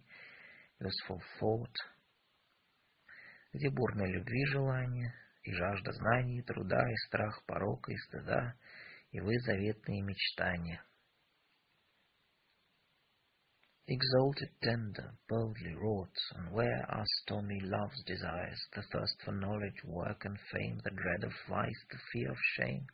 useful 0.80 1.20
thought, 1.40 1.74
где 3.52 3.70
бурной 3.70 4.10
любви 4.12 4.44
желание, 4.46 5.14
и 5.42 5.52
жажда 5.52 5.92
знаний, 5.92 6.38
и 6.38 6.42
труда, 6.42 6.82
и 6.90 6.96
страх 7.06 7.42
порока, 7.46 7.92
и 7.92 7.96
стыда, 7.96 8.54
и 9.12 9.20
вы 9.20 9.38
заветные 9.40 10.02
мечтания, 10.02 10.84
exalted, 13.90 14.52
tender, 14.62 15.10
boldly 15.28 15.74
wrought, 15.74 16.14
and 16.36 16.52
where 16.52 16.86
are 16.88 17.04
stormy 17.22 17.60
love's 17.60 18.02
desires, 18.06 18.60
the 18.74 18.82
thirst 18.92 19.16
for 19.24 19.32
knowledge, 19.32 19.82
work, 19.84 20.24
and 20.24 20.38
fame, 20.52 20.78
the 20.84 20.90
dread 20.90 21.24
of 21.24 21.32
vice, 21.48 21.84
the 21.90 21.98
fear 22.12 22.30
of 22.30 22.38
shame? 22.56 22.86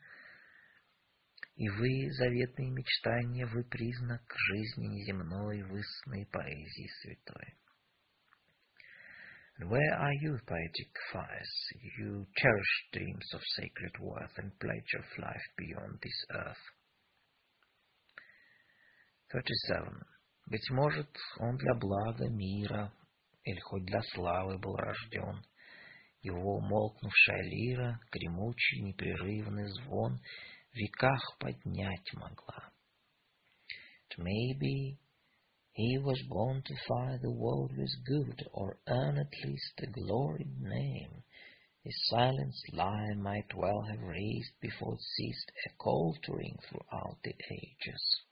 И 1.57 1.69
вы, 1.71 2.11
заветные 2.13 2.71
мечтания, 2.71 3.47
вы 3.47 3.65
признак 3.65 4.23
жизни 4.31 4.87
неземной, 4.89 5.63
вы 5.63 5.83
сны 5.83 6.27
поэзии 6.31 6.89
святой. 7.03 7.55
And 9.59 9.71
where 9.71 9.95
are 9.99 10.13
you, 10.21 10.39
poetic 10.47 10.93
fires, 11.13 11.55
you 11.99 12.27
cherished 12.37 12.93
dreams 12.93 13.27
of 13.33 13.41
sacred 13.57 13.93
worth 14.01 14.37
and 14.37 14.59
pledge 14.61 14.93
of 14.99 15.25
life 15.25 15.47
beyond 15.57 15.99
this 16.03 16.27
earth? 16.31 16.65
37. 19.33 20.03
Быть 20.49 20.71
может, 20.71 21.09
он 21.41 21.57
для 21.57 21.75
блага 21.75 22.29
мира 22.29 22.93
или 23.45 23.59
хоть 23.61 23.85
для 23.87 24.01
славы 24.15 24.59
был 24.59 24.77
рожден. 24.77 25.43
Его 26.21 26.59
умолкнувшая 26.59 27.43
лира, 27.43 27.99
гремучий 28.13 28.83
непрерывный 28.83 29.69
звон 29.69 30.21
в 30.73 30.77
веках 30.77 31.39
поднять 31.39 32.13
могла. 32.13 32.73
It 34.11 34.19
may 34.19 34.55
be 34.59 34.99
he 35.77 35.99
was 35.99 36.23
born 36.31 36.63
to 36.65 36.75
fire 36.89 37.19
the 37.21 37.31
world 37.31 37.71
with 37.77 37.91
good, 38.07 38.49
or 38.53 38.79
earn 38.89 39.19
at 39.19 39.45
least 39.45 39.75
a 39.83 39.87
gloried 39.87 40.59
name. 40.59 41.23
His 41.85 41.95
silenced 42.09 42.73
lyre 42.73 43.15
might 43.17 43.55
well 43.55 43.83
have 43.83 44.01
raised 44.01 44.53
before 44.63 44.95
it 44.95 45.01
ceased 45.17 45.53
a 45.67 45.77
call 45.77 46.17
to 46.23 46.33
ring 46.33 46.57
throughout 46.67 47.19
the 47.23 47.35
ages. 47.51 48.23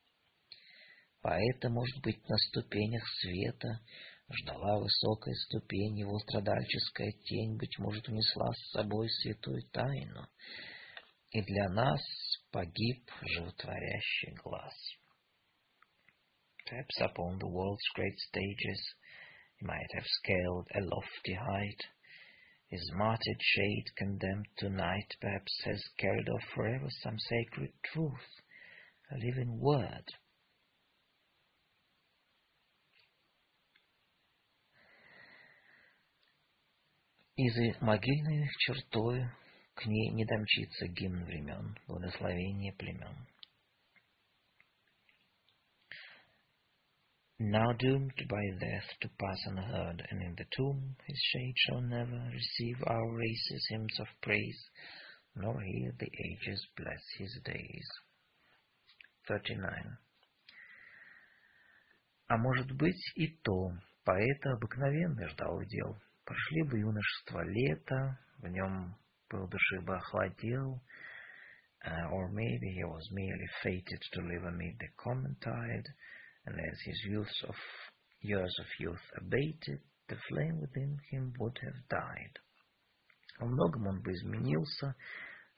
Поэта, 1.23 1.69
может 1.69 2.03
быть, 2.03 2.27
на 2.29 2.37
ступенях 2.49 3.03
света 3.21 3.81
ждала 4.33 4.79
высокая 4.79 5.35
ступень, 5.35 5.99
его 5.99 6.19
страдальческая 6.21 7.13
тень, 7.25 7.59
быть 7.59 7.79
может, 7.79 8.09
унесла 8.09 8.53
с 8.55 8.71
собой 8.73 9.09
святую 9.11 9.63
тайну, 9.71 10.27
и 11.31 11.43
для 11.43 11.69
нас 11.69 12.01
погиб 12.51 13.11
животворящий 13.21 14.33
глаз. 14.43 14.75
Perhaps 16.67 17.01
upon 17.01 17.39
the 17.39 17.49
world's 17.49 17.89
great 17.95 18.19
stages 18.19 18.95
he 19.57 19.67
might 19.67 19.91
have 19.95 20.07
scaled 20.07 20.67
a 20.75 20.81
lofty 20.81 21.35
height. 21.35 21.81
His 22.69 22.91
martyred 22.95 23.41
shade, 23.41 23.85
condemned 23.97 24.49
to 24.59 24.71
night, 24.71 25.15
perhaps 25.21 25.53
has 25.65 25.83
carried 25.99 26.29
off 26.29 26.43
forever 26.55 26.89
some 27.03 27.19
sacred 27.19 27.73
truth, 27.93 28.43
a 29.13 29.19
living 29.19 29.61
word. 29.61 30.05
Из 37.37 37.81
могильной 37.81 38.49
чертой 38.61 39.29
к 39.75 39.87
ней 39.87 40.11
не 40.11 40.25
домчится 40.25 40.87
гимн 40.87 41.25
времен, 41.25 41.77
благословение 41.89 42.73
племен. 42.73 43.27
Now 47.40 47.72
doomed 47.72 48.28
by 48.28 48.50
death 48.60 48.90
to 49.00 49.10
pass 49.18 49.40
unheard, 49.46 50.06
and 50.10 50.22
in 50.22 50.36
the 50.36 50.46
tomb 50.52 50.98
his 51.06 51.18
shade 51.32 51.56
shall 51.58 51.82
never 51.82 52.30
receive 52.34 52.84
our 52.86 53.16
race's 53.16 53.66
hymns 53.70 53.98
of 54.00 54.08
praise, 54.22 54.70
nor 55.36 55.62
hear 55.62 55.94
the 55.98 56.12
ages 56.26 56.68
bless 56.76 57.02
his 57.18 57.40
days. 57.46 57.88
39. 59.28 59.98
А 62.28 62.38
может 62.38 62.72
быть 62.74 63.12
и 63.16 63.28
то, 63.42 63.72
поэта 64.04 64.52
обыкновенный 64.52 65.30
ждал 65.30 65.56
удел. 65.58 65.98
Прошли 66.26 66.64
бы 66.64 66.80
юношество 66.80 67.42
лето, 67.44 68.20
в 68.40 68.48
нем 68.50 68.98
пыл 69.30 69.48
души 69.48 69.80
бы 69.82 69.96
охладел, 69.96 70.84
uh, 71.86 72.10
or 72.12 72.30
maybe 72.32 72.68
he 72.76 72.84
was 72.84 73.10
merely 73.12 73.48
fated 73.64 74.02
to 74.12 74.22
live 74.22 74.44
amid 74.44 74.78
the 74.78 74.90
common 74.98 75.36
tide, 75.40 75.88
and 76.46 76.60
as 76.60 76.80
his 76.84 77.04
youth 77.06 77.34
of 77.48 77.56
years 78.22 78.56
of 78.60 78.66
youth 78.80 79.06
abated, 79.18 79.80
the 80.08 80.18
flame 80.30 80.60
within 80.60 80.98
him 81.12 81.34
would 81.40 81.58
have 81.62 81.88
died. 81.90 82.40
Во 83.40 83.46
многом 83.46 83.88
он 83.88 84.02
бы 84.02 84.12
изменился, 84.12 84.96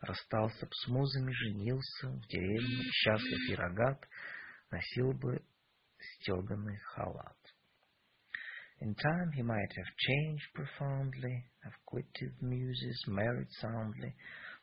расстался 0.02 0.66
б 0.66 0.72
с 0.72 0.88
музами, 0.88 1.32
женился 1.32 2.10
в 2.10 2.28
деревне, 2.28 2.84
счастлив 2.92 3.50
и 3.50 3.56
рогат, 3.56 4.08
носил 4.70 5.14
бы 5.14 5.42
стеганый 6.00 6.78
халат. 6.94 7.38
In 8.82 8.96
time 8.96 9.32
he 9.32 9.44
might 9.44 9.72
have 9.78 9.96
changed 9.98 10.54
profoundly, 10.56 11.46
have 11.64 11.74
quitted 11.86 12.34
muses, 12.42 13.04
married 13.08 13.52
soundly, 13.60 14.16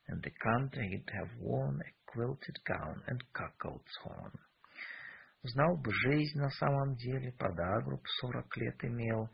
and 0.09 0.23
the 0.23 0.33
country 0.43 0.89
he'd 0.89 1.11
have 1.15 1.31
worn 1.39 1.81
a 1.81 2.11
quilted 2.11 2.59
gown 2.65 3.03
and 3.07 3.23
cuckold's 3.33 3.97
horn. 4.03 4.33
Знал 5.44 5.76
бы 5.76 5.92
жизнь 5.94 6.40
на 6.40 6.50
самом 6.52 6.96
деле, 6.96 7.34
подагру 7.34 7.98
б 7.98 8.04
сорок 8.22 8.56
лет 8.56 8.82
имел, 8.86 9.30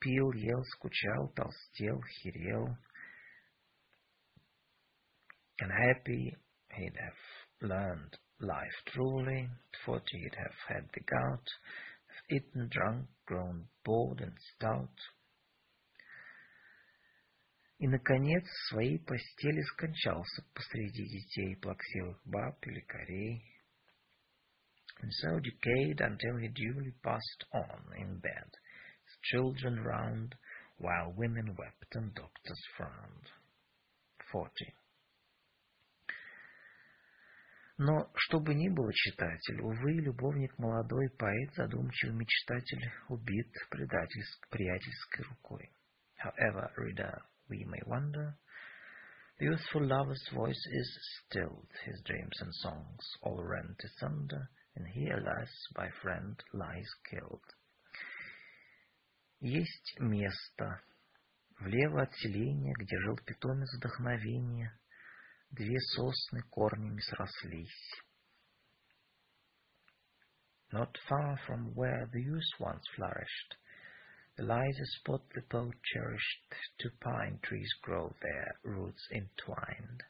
пил, 0.00 0.32
ел, 0.32 0.64
скучал, 0.64 1.28
толстел, 1.36 2.02
херел. 2.02 2.76
And 5.60 5.70
happy 5.70 6.36
he'd 6.70 6.96
have 6.96 7.60
learned 7.60 8.18
life 8.40 8.84
truly, 8.86 9.48
forty 9.84 10.18
he'd 10.18 10.34
have 10.34 10.58
had 10.68 10.90
the 10.92 11.00
gout, 11.06 11.48
have 12.08 12.24
eaten, 12.28 12.68
drunk, 12.68 13.08
grown 13.24 13.68
bored 13.84 14.20
and 14.22 14.36
stout. 14.54 14.98
И, 17.78 17.86
наконец, 17.86 18.42
в 18.42 18.68
своей 18.70 18.98
постели 18.98 19.62
скончался 19.62 20.42
посреди 20.54 21.04
детей 21.04 21.56
плаксивых 21.56 22.20
баб 22.24 22.66
или 22.66 22.80
корей, 22.80 23.55
and 25.01 25.11
so 25.13 25.39
decayed 25.39 25.99
until 25.99 26.37
he 26.37 26.47
duly 26.49 26.93
passed 27.03 27.45
on 27.53 27.81
in 27.97 28.19
bed, 28.19 28.49
his 29.03 29.17
children 29.23 29.79
round, 29.83 30.35
while 30.77 31.13
women 31.15 31.55
wept 31.57 31.95
and 31.95 32.13
doctors 32.13 32.61
frowned. 32.77 33.29
40. 34.31 34.73
Но, 37.79 38.11
что 38.15 38.39
бы 38.39 38.53
ни 38.53 38.69
было, 38.69 38.93
читатель, 38.93 39.59
увы, 39.59 39.93
любовник 39.93 40.55
молодой, 40.59 41.09
поэт, 41.17 41.55
задумчивый 41.55 42.15
мечтатель, 42.15 42.91
убит 43.09 43.51
предательск, 43.71 44.49
приятельской 44.49 45.25
рукой. 45.25 45.71
However, 46.23 46.71
reader, 46.77 47.23
we 47.49 47.65
may 47.65 47.81
wonder, 47.87 48.37
the 49.39 49.45
youthful 49.45 49.83
lover's 49.83 50.29
voice 50.31 50.63
is 50.67 50.99
stilled, 51.25 51.67
his 51.83 51.99
dreams 52.05 52.39
and 52.41 52.53
songs 52.53 53.03
all 53.23 53.41
rent 53.43 53.81
asunder, 53.83 54.47
and 54.75 54.87
he, 54.87 55.09
alas, 55.09 55.49
by 55.75 55.89
friend 56.01 56.35
lies 56.53 56.89
killed. 57.09 57.43
Есть 59.39 59.99
место 59.99 60.81
влево 61.59 62.03
от 62.03 62.13
селения, 62.15 62.73
где 62.79 62.97
жил 62.99 63.17
питомец 63.25 63.73
вдохновения, 63.75 64.77
две 65.51 65.79
сосны 65.79 66.41
корнями 66.49 66.99
срослись. 67.01 68.01
Not 70.71 70.95
far 71.09 71.37
from 71.45 71.73
where 71.75 72.07
the 72.13 72.21
youth 72.21 72.59
once 72.59 72.83
flourished, 72.95 73.57
there 74.37 74.45
lies 74.45 74.79
a 74.79 74.85
spot 74.99 75.21
the 75.35 75.41
poet 75.41 75.75
cherished. 75.83 76.55
Two 76.79 76.91
pine 77.01 77.39
trees 77.43 77.69
grow 77.81 78.15
there, 78.21 78.55
roots 78.63 79.05
entwined. 79.11 80.03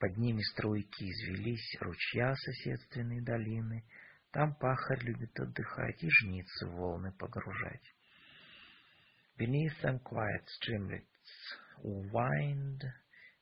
Под 0.00 0.16
ними 0.16 0.40
струйки 0.52 1.04
извелись 1.04 1.76
ручья 1.78 2.34
соседственной 2.34 3.20
долины. 3.20 3.84
Там 4.32 4.54
пахарь 4.54 5.02
любит 5.02 5.38
отдыхать 5.38 6.02
и 6.02 6.08
жницы 6.08 6.66
волны 6.68 7.12
погружать. 7.12 7.94
Beneath 9.38 9.78
them 9.82 9.98
quiet 10.00 10.46
streamlets 10.58 11.10
wind, 11.82 12.82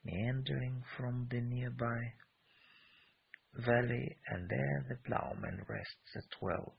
meandering 0.03 0.83
from 0.97 1.29
the 1.29 1.41
nearby 1.41 2.13
valley, 3.55 4.17
and 4.27 4.49
there 4.49 4.87
the 4.89 4.97
ploughman 5.07 5.65
rests 5.69 6.17
at 6.17 6.43
well. 6.43 6.75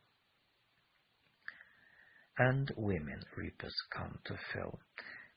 And 2.38 2.70
women 2.76 3.24
reapers 3.38 3.76
come 3.96 4.20
to 4.26 4.38
fill. 4.52 4.80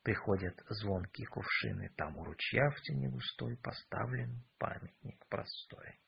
Приходят 0.02 0.58
звонкие 0.68 1.28
кувшины, 1.28 1.88
там 1.96 2.16
у 2.16 2.24
ручья 2.24 2.70
в 2.70 2.80
тени 2.82 3.06
густой 3.06 3.56
поставлен 3.58 4.42
памятник 4.58 5.24
простой. 5.28 6.00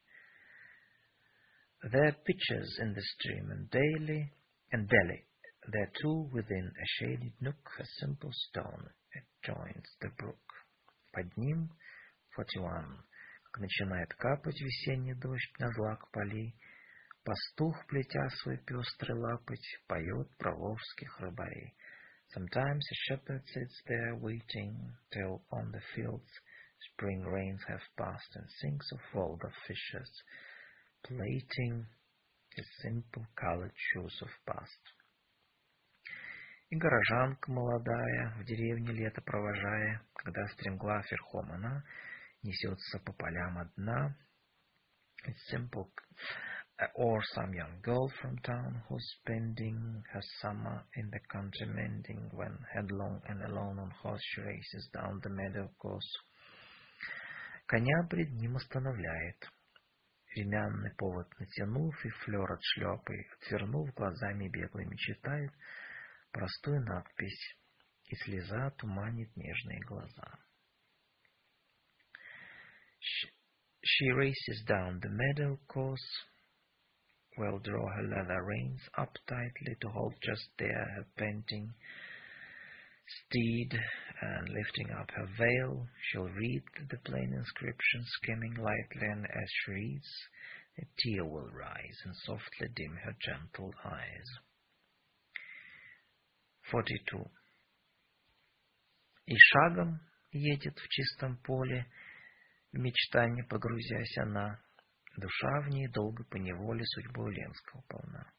There 1.85 2.09
are 2.09 2.17
pitchers 2.25 2.79
in 2.81 2.93
the 2.95 3.03
stream, 3.03 3.51
and 3.51 3.71
daily, 3.71 4.33
and 4.73 4.89
daily, 4.89 5.27
there 5.69 5.91
too 6.01 6.29
within 6.33 6.67
a 6.67 6.87
shaded 6.99 7.35
nook 7.41 7.71
a 7.79 7.85
simple 8.01 8.33
stone 8.33 8.91
adjoins 9.15 9.87
the 10.01 10.11
brook. 10.19 10.43
Под 11.13 11.37
ним, 11.37 11.71
41, 12.35 13.05
как 13.45 13.61
начинает 13.61 14.13
капать 14.15 14.61
весенний 14.61 15.15
дождь 15.15 15.59
на 15.61 15.71
злак 15.73 16.11
полей, 16.11 16.57
пастух, 17.23 17.87
плетя 17.87 18.29
свой 18.43 18.59
пестрый 18.59 19.17
лапоть, 19.17 19.79
поет 19.87 20.37
про 20.39 20.53
волжских 20.53 21.21
рыбарей. 21.21 21.75
Sometimes 22.35 22.85
a 22.91 22.95
shepherd 23.07 23.43
sits 23.47 23.81
there 23.87 24.17
waiting 24.21 24.75
till 25.13 25.41
on 25.53 25.71
the 25.71 25.81
fields 25.95 26.29
spring 26.93 27.23
rains 27.23 27.61
have 27.69 27.81
passed 27.97 28.35
and 28.35 28.45
sings 28.61 28.85
of 28.93 28.99
vulgar 29.15 29.53
fishers, 29.69 30.11
plaiting 31.07 31.87
his 32.57 32.67
simple 32.83 33.25
colored 33.39 33.73
shoes 33.77 34.19
of 34.21 34.29
past. 34.47 34.83
И 36.71 36.77
горожанка 36.77 37.53
молодая, 37.53 38.35
в 38.41 38.45
деревне 38.47 38.93
лето 38.93 39.21
провожая, 39.21 40.03
когда 40.17 40.45
стремглав 40.49 41.09
верхом 41.13 41.53
она 41.53 41.85
несется 42.43 42.99
по 42.99 43.13
полям 43.13 43.59
одна, 43.59 44.17
simple 45.53 45.89
or 46.97 47.23
some 47.35 47.55
young 47.55 47.81
girl 47.83 48.11
from 48.21 48.37
town 48.39 48.83
who's 48.89 49.15
spending 49.21 50.03
her 50.13 50.23
summer 50.41 50.85
in 50.97 51.09
the 51.11 51.21
country 51.31 51.67
mending 51.67 52.31
when 52.33 52.59
headlong 52.75 53.21
and 53.29 53.43
alone 53.45 53.79
on 53.79 53.91
horse 54.03 54.21
she 54.23 54.41
races 54.41 54.89
down 54.93 55.21
the 55.23 55.31
meadow 55.31 55.69
course. 55.79 56.11
Коня 57.67 58.07
пред 58.11 58.31
ним 58.33 58.57
останавливает. 58.57 59.49
Ремянный 60.37 60.93
повод 60.99 61.29
натянув 61.39 61.95
и 62.05 62.09
флер 62.09 62.53
от 62.53 62.61
шлепы, 62.63 63.25
отвернув 63.41 63.95
глазами 63.95 64.49
беглыми 64.49 64.97
читает 64.97 65.53
простую 66.33 66.81
надпись, 66.83 67.57
и 68.07 68.17
слеза 68.17 68.71
туманит 68.79 69.35
нежные 69.37 69.81
глаза. 69.87 70.39
She 73.01 74.11
races 74.11 74.65
down 74.67 74.99
the 75.01 75.11
meadow 75.11 75.59
course, 75.69 76.01
will 77.38 77.60
draw 77.60 77.88
her 77.96 78.04
leather 78.04 78.44
reins 78.44 78.82
up 78.98 79.14
tightly 79.28 79.76
to 79.82 79.90
hold 79.90 80.14
just 80.22 80.50
there 80.58 80.86
her 80.96 81.06
panting 81.18 81.74
steed, 83.26 83.72
and 84.22 84.50
lifting 84.50 84.92
up 85.00 85.10
her 85.12 85.28
veil, 85.38 85.88
she'll 86.02 86.30
read 86.30 86.64
the 86.90 86.98
plain 87.06 87.34
inscription 87.34 88.04
skimming 88.06 88.56
lightly, 88.56 89.08
and 89.08 89.26
as 89.26 89.50
she 89.50 89.72
reads, 89.72 90.10
a 90.78 90.86
tear 90.98 91.26
will 91.26 91.50
rise 91.52 91.98
and 92.06 92.16
softly 92.26 92.68
dim 92.76 92.96
her 93.04 93.16
gentle 93.20 93.74
eyes. 93.86 94.30
42. 96.72 97.32
И 99.26 99.36
шагом 99.38 100.00
едет 100.32 100.78
в 100.78 100.88
чистом 100.90 101.38
поле, 101.38 101.86
в 102.72 102.78
мечтание 102.78 103.44
погрузясь 103.46 104.18
она, 104.18 104.60
Душа 105.17 105.61
в 105.61 105.69
ней 105.69 105.87
долго 105.89 106.25
поневоле 106.25 106.85
судьбой 106.85 107.35
Ленского 107.35 107.83
полна. 107.89 108.33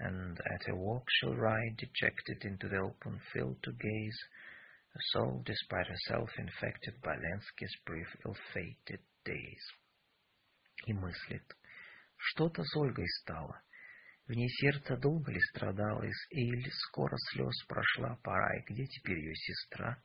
And 0.00 0.36
at 0.38 0.68
a 0.68 0.74
walk 0.74 1.04
shall 1.08 1.36
ride 1.36 1.76
dejected 1.76 2.44
into 2.44 2.68
the 2.68 2.78
open 2.78 3.20
field 3.32 3.62
to 3.62 3.72
gaze 3.72 4.18
a 4.94 4.98
soul, 5.12 5.42
despite 5.44 5.86
herself, 5.86 6.28
infected 6.38 7.00
by 7.02 7.14
Lensky's 7.16 7.76
brief 7.84 8.08
ill-fated 8.24 9.00
days. 9.24 9.62
И 10.86 10.92
мыслит, 10.94 11.44
что-то 12.16 12.64
с 12.64 12.76
Ольгой 12.76 13.06
стало. 13.22 13.60
В 14.26 14.32
ней 14.32 14.48
сердце 14.48 14.96
долго 14.96 15.30
ли 15.30 15.40
страдало, 15.52 16.02
или 16.30 16.70
скоро 16.70 17.16
слез 17.30 17.64
прошла 17.68 18.16
пора, 18.22 18.56
и 18.58 18.72
где 18.72 18.86
теперь 18.86 19.18
ее 19.18 19.34
сестра? 19.34 20.02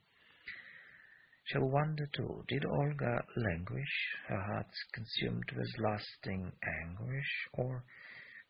Shall 1.52 1.68
wonder 1.68 2.06
too, 2.14 2.44
did 2.46 2.64
Olga 2.64 3.24
languish, 3.34 4.16
her 4.28 4.40
heart 4.40 4.72
consumed 4.92 5.50
with 5.50 5.78
lasting 5.80 6.52
anguish, 6.62 7.48
or 7.54 7.82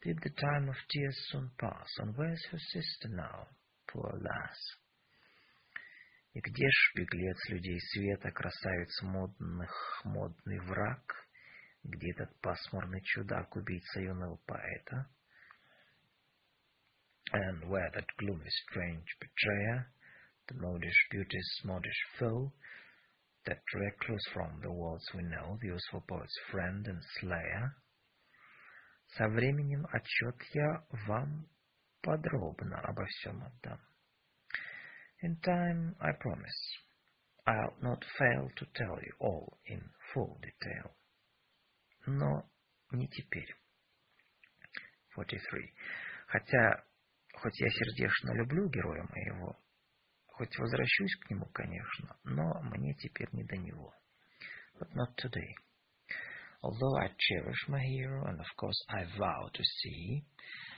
did 0.03 0.19
the 0.23 0.29
time 0.29 0.69
of 0.69 0.77
tears 0.91 1.17
soon 1.31 1.51
pass, 1.59 1.89
and 1.99 2.15
where's 2.15 2.45
her 2.51 2.59
sister 2.59 3.09
now, 3.09 3.49
poor 3.89 4.21
lass? 4.21 4.77
И 6.35 6.41
где 6.41 6.69
ж 6.69 6.93
беглец 6.95 7.49
людей 7.49 7.81
света, 7.81 8.31
красавиц 8.33 9.03
модных, 9.03 10.03
модный 10.05 10.61
враг? 10.61 11.03
Где 11.83 12.11
этот 12.13 12.39
пасмурный 12.43 13.01
чудак, 13.03 13.57
убийца 13.57 14.01
юного 14.01 14.37
поэта? 14.47 15.09
And 17.33 17.65
where 17.65 17.91
that 17.95 18.07
gloomy, 18.19 18.51
strange 18.69 19.09
betrayer, 19.19 19.91
the 20.49 20.55
modish 20.61 21.09
beauty's 21.11 21.61
modish 21.65 22.03
foe, 22.19 22.53
that 23.46 23.62
recluse 23.74 24.26
from 24.34 24.60
the 24.62 24.72
worlds 24.72 25.06
we 25.14 25.24
know, 25.24 25.58
the 25.62 25.68
useful 25.68 26.04
poet's 26.08 26.38
friend 26.52 26.86
and 26.88 27.02
slayer? 27.20 27.76
Со 29.18 29.28
временем 29.30 29.86
отчет 29.92 30.42
я 30.54 30.86
вам 31.08 31.48
подробно 32.02 32.80
обо 32.82 33.06
всем 33.06 33.44
отдам. 33.44 33.80
In 35.24 35.40
time, 35.42 35.96
I 36.00 36.12
promise, 36.14 36.86
I'll 37.48 37.76
not 37.82 38.04
fail 38.18 38.50
to 38.58 38.66
tell 38.76 39.00
you 39.02 39.14
all 39.20 39.60
in 39.66 39.82
full 40.14 40.40
detail. 40.42 40.92
Но 42.06 42.50
не 42.92 43.08
теперь. 43.08 43.56
43. 45.14 45.74
Хотя, 46.28 46.84
хоть 47.36 47.60
я 47.60 47.70
сердечно 47.70 48.34
люблю 48.34 48.70
героя 48.70 49.04
моего, 49.04 49.58
хоть 50.38 50.58
возвращусь 50.58 51.16
к 51.16 51.30
нему, 51.30 51.46
конечно, 51.54 52.18
но 52.24 52.62
мне 52.64 52.94
теперь 52.96 53.30
не 53.32 53.44
до 53.46 53.56
него. 53.58 53.94
But 54.80 54.90
not 54.94 55.16
today. 55.16 55.56
Although 56.62 56.98
I 56.98 57.10
cherish 57.18 57.68
my 57.70 57.82
hero, 57.82 58.26
and 58.26 58.40
of 58.40 58.48
course 58.58 58.84
I 58.90 59.06
vow 59.18 59.50
to 59.54 59.64
see 59.64 60.26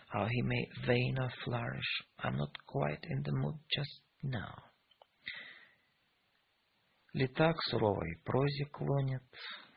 how 0.10 0.28
he 0.28 0.42
may 0.44 0.70
wane 0.88 1.18
or 1.18 1.32
flourish, 1.44 2.04
I'm 2.20 2.38
not 2.38 2.52
quite 2.68 3.04
in 3.04 3.24
the 3.24 3.32
mood 3.32 3.58
just 3.70 4.02
now. 4.22 4.64
Лета 7.14 7.54
к 7.54 7.64
суровой 7.64 8.22
прозе 8.24 8.66
клонят, 8.66 9.24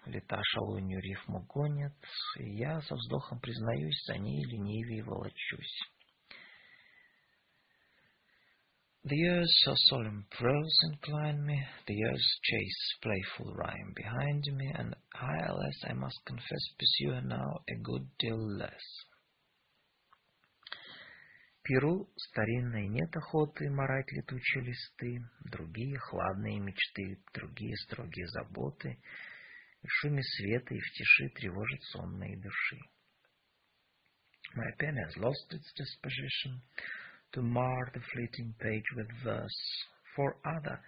лета 0.05 0.43
шалунью 0.43 1.01
рифму 1.01 1.47
гонят, 1.47 1.97
и 2.37 2.51
я 2.57 2.83
со 2.83 2.95
вздохом 2.97 3.41
признаюсь, 3.41 4.05
за 4.07 4.19
ней 4.19 4.45
ленивее 4.45 5.05
волочусь. 5.05 5.81
The 9.03 9.17
years 9.17 9.65
of 9.67 9.77
solemn 9.89 10.27
prose 10.31 10.79
incline 10.93 11.47
me, 11.47 11.59
the 11.87 11.95
years 11.95 12.39
chase 12.43 12.99
playful 13.01 13.55
rhyme 13.55 13.95
behind 13.97 14.45
me, 14.55 14.71
and 14.77 14.95
I, 15.15 15.47
alas, 15.49 15.85
I 15.89 15.95
must 15.95 16.21
confess, 16.27 16.69
pursue 16.79 17.19
now 17.23 17.63
a 17.67 17.77
good 17.83 18.07
deal 18.19 18.59
less. 18.59 19.07
Перу 21.63 22.11
старинной 22.15 22.89
нет 22.89 23.17
охоты 23.17 23.71
морать 23.71 24.13
летучие 24.13 24.65
листы, 24.65 25.25
другие 25.51 25.99
хладные 25.99 26.61
мечты, 26.61 27.23
другие 27.33 27.77
строгие 27.79 28.27
заботы, 28.27 28.99
в 29.83 29.89
шуме 29.89 30.23
света 30.23 30.75
и 30.75 30.79
в 30.79 30.93
тиши 30.93 31.29
тревожит 31.37 31.83
сонные 31.85 32.37
души. 32.37 32.81
My 34.57 34.71
pen 34.79 34.97
has 34.97 35.17
lost 35.17 35.53
its 35.53 35.73
disposition 35.73 36.61
to 37.34 37.42
mar 37.42 37.92
the 37.94 38.02
fleeting 38.14 38.54
page 38.60 38.86
with 38.96 39.08
verse, 39.24 39.86
for 40.16 40.38
other 40.46 40.80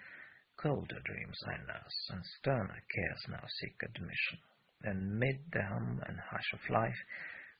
colder 0.62 1.00
dreams 1.06 1.40
I 1.46 1.58
nurse, 1.58 2.10
and 2.10 2.22
sterner 2.40 2.82
cares 2.96 3.26
now 3.30 3.44
seek 3.60 3.76
admission. 3.84 4.40
And 4.84 5.20
mid 5.20 5.40
the 5.52 5.64
hum 5.64 6.02
and 6.08 6.18
hush 6.20 6.54
of 6.54 6.70
life, 6.70 6.98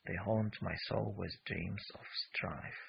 they 0.06 0.14
haunt 0.14 0.54
my 0.62 0.74
soul 0.86 1.14
with 1.16 1.32
dreams 1.44 1.82
of 1.94 2.00
strife. 2.32 2.82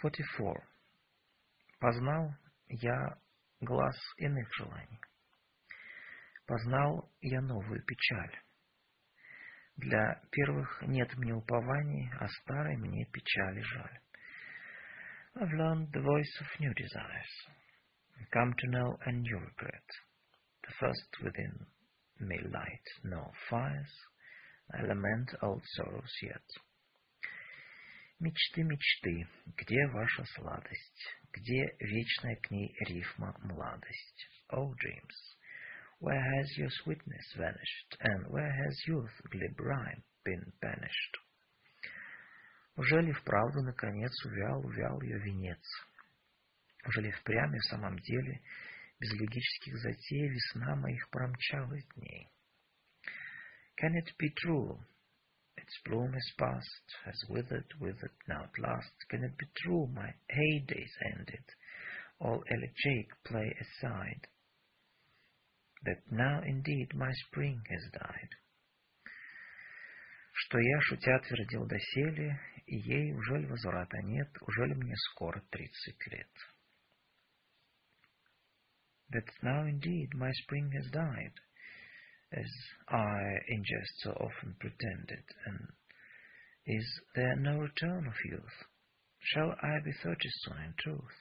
Forty-four. 0.00 0.62
Познал 1.80 2.34
я 2.68 3.16
глаз 3.60 3.96
иных 4.18 4.48
желаний. 4.58 5.00
Познал 6.49 7.07
я 7.21 7.41
новую 7.41 7.79
печаль. 7.85 8.35
Для 9.75 10.19
первых 10.31 10.81
нет 10.87 11.15
мне 11.17 11.31
упований, 11.35 12.09
а 12.19 12.27
старой 12.27 12.75
мне 12.75 13.05
печали 13.05 13.61
жаль. 13.61 13.99
I've 15.35 15.51
learned 15.51 15.91
the 15.91 16.01
voice 16.01 16.41
of 16.41 16.59
new 16.59 16.73
desires, 16.73 17.47
and 18.17 18.27
come 18.31 18.51
to 18.55 18.67
know 18.71 18.97
a 19.05 19.11
new 19.11 19.37
regret. 19.37 19.85
The 20.63 20.73
first 20.79 21.21
within 21.21 21.67
me 22.19 22.39
light 22.39 22.87
no 23.03 23.31
fires, 23.47 23.93
I 24.73 24.81
lament 24.87 25.29
old 25.43 25.61
sorrows 25.75 26.15
yet. 26.23 26.47
Мечты, 28.19 28.63
мечты, 28.63 29.27
где 29.55 29.85
ваша 29.93 30.25
сладость, 30.33 31.19
где 31.31 31.75
вечная 31.79 32.37
к 32.37 32.49
ней 32.49 32.75
рифма 32.87 33.35
младость? 33.43 34.27
Oh, 34.51 34.73
dreams, 34.73 35.37
Where 36.00 36.20
has 36.20 36.56
your 36.58 36.70
sweetness 36.70 37.34
vanished, 37.36 37.96
and 38.00 38.26
where 38.28 38.52
has 38.52 38.86
youth 38.86 39.12
glib 39.30 39.58
rhyme 39.58 40.02
been 40.24 40.52
banished? 40.60 41.16
Уже 42.76 43.00
ли 43.00 43.12
вправду, 43.12 43.62
наконец, 43.62 44.12
увял, 44.24 44.64
увял 44.64 45.00
ее 45.02 45.18
венец? 45.20 45.62
Уже 46.86 47.00
ли 47.00 47.10
впрямь 47.12 47.56
в 47.56 47.64
самом 47.70 47.98
деле 48.00 48.42
без 49.00 49.12
логических 49.12 49.78
затей 49.78 50.28
весна 50.28 50.76
моих 50.76 51.08
промчалась 51.10 51.86
дней? 51.96 52.28
Can 53.80 53.94
it 53.96 54.14
be 54.18 54.30
true? 54.36 54.78
Its 55.56 55.80
bloom 55.84 56.14
is 56.14 56.32
past, 56.36 56.84
has 57.04 57.24
withered, 57.28 57.72
withered 57.80 58.12
now 58.28 58.44
at 58.44 58.58
last. 58.58 58.92
Can 59.08 59.24
it 59.24 59.36
be 59.38 59.46
true 59.62 59.86
my 59.86 60.12
heydays 60.30 60.92
ended, 61.14 61.44
all 62.18 62.44
elegiac 62.50 63.08
play 63.24 63.56
aside? 63.60 64.26
that 65.84 66.00
now 66.10 66.42
indeed 66.42 66.94
my 66.94 67.12
spring 67.26 67.62
has 67.68 67.90
died. 67.92 68.30
Что 70.32 70.58
я, 70.58 70.80
шутя, 70.80 71.18
твердил 71.20 71.66
доселе, 71.66 72.40
и 72.66 72.76
ей 72.76 73.12
уже 73.12 73.38
ли 73.38 73.46
возврата 73.46 73.98
нет, 74.02 74.28
уже 74.40 74.66
ли 74.66 74.74
мне 74.74 74.94
скоро 74.96 75.40
тридцать 75.50 76.06
лет. 76.10 76.30
That 79.12 79.28
now 79.42 79.66
indeed 79.66 80.08
my 80.14 80.32
spring 80.32 80.70
has 80.72 80.90
died, 80.90 81.34
as 82.32 82.50
I 82.88 83.38
in 83.46 83.62
jest 83.62 84.00
so 84.02 84.10
often 84.12 84.56
pretended, 84.58 85.24
and 85.46 85.68
is 86.66 87.00
there 87.14 87.36
no 87.36 87.60
return 87.60 88.06
of 88.06 88.14
youth? 88.24 88.64
Shall 89.20 89.54
I 89.62 89.80
be 89.84 89.92
thirty 90.02 90.28
soon 90.42 90.58
in 90.64 90.74
truth? 90.78 91.16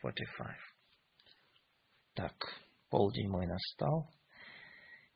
Forty-five. 0.00 0.58
Так, 2.16 2.34
Полдень 2.89 3.29
мой 3.29 3.45
настал, 3.47 4.09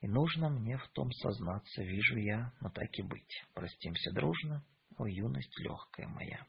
и 0.01 0.07
нужно 0.07 0.49
мне 0.49 0.77
в 0.77 0.87
том 0.89 1.11
сознаться, 1.11 1.83
вижу 1.83 2.17
я, 2.17 2.51
но 2.59 2.69
так 2.69 2.89
и 2.97 3.01
быть. 3.01 3.43
Простимся 3.53 4.11
дружно, 4.11 4.65
о 4.97 5.07
юность 5.07 5.57
легкая 5.59 6.07
моя. 6.07 6.45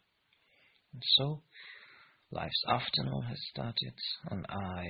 And 0.92 1.02
so, 1.18 1.42
life's 2.30 2.64
afternoon 2.66 3.22
has 3.22 3.38
started, 3.50 3.94
and 4.30 4.44
I 4.48 4.86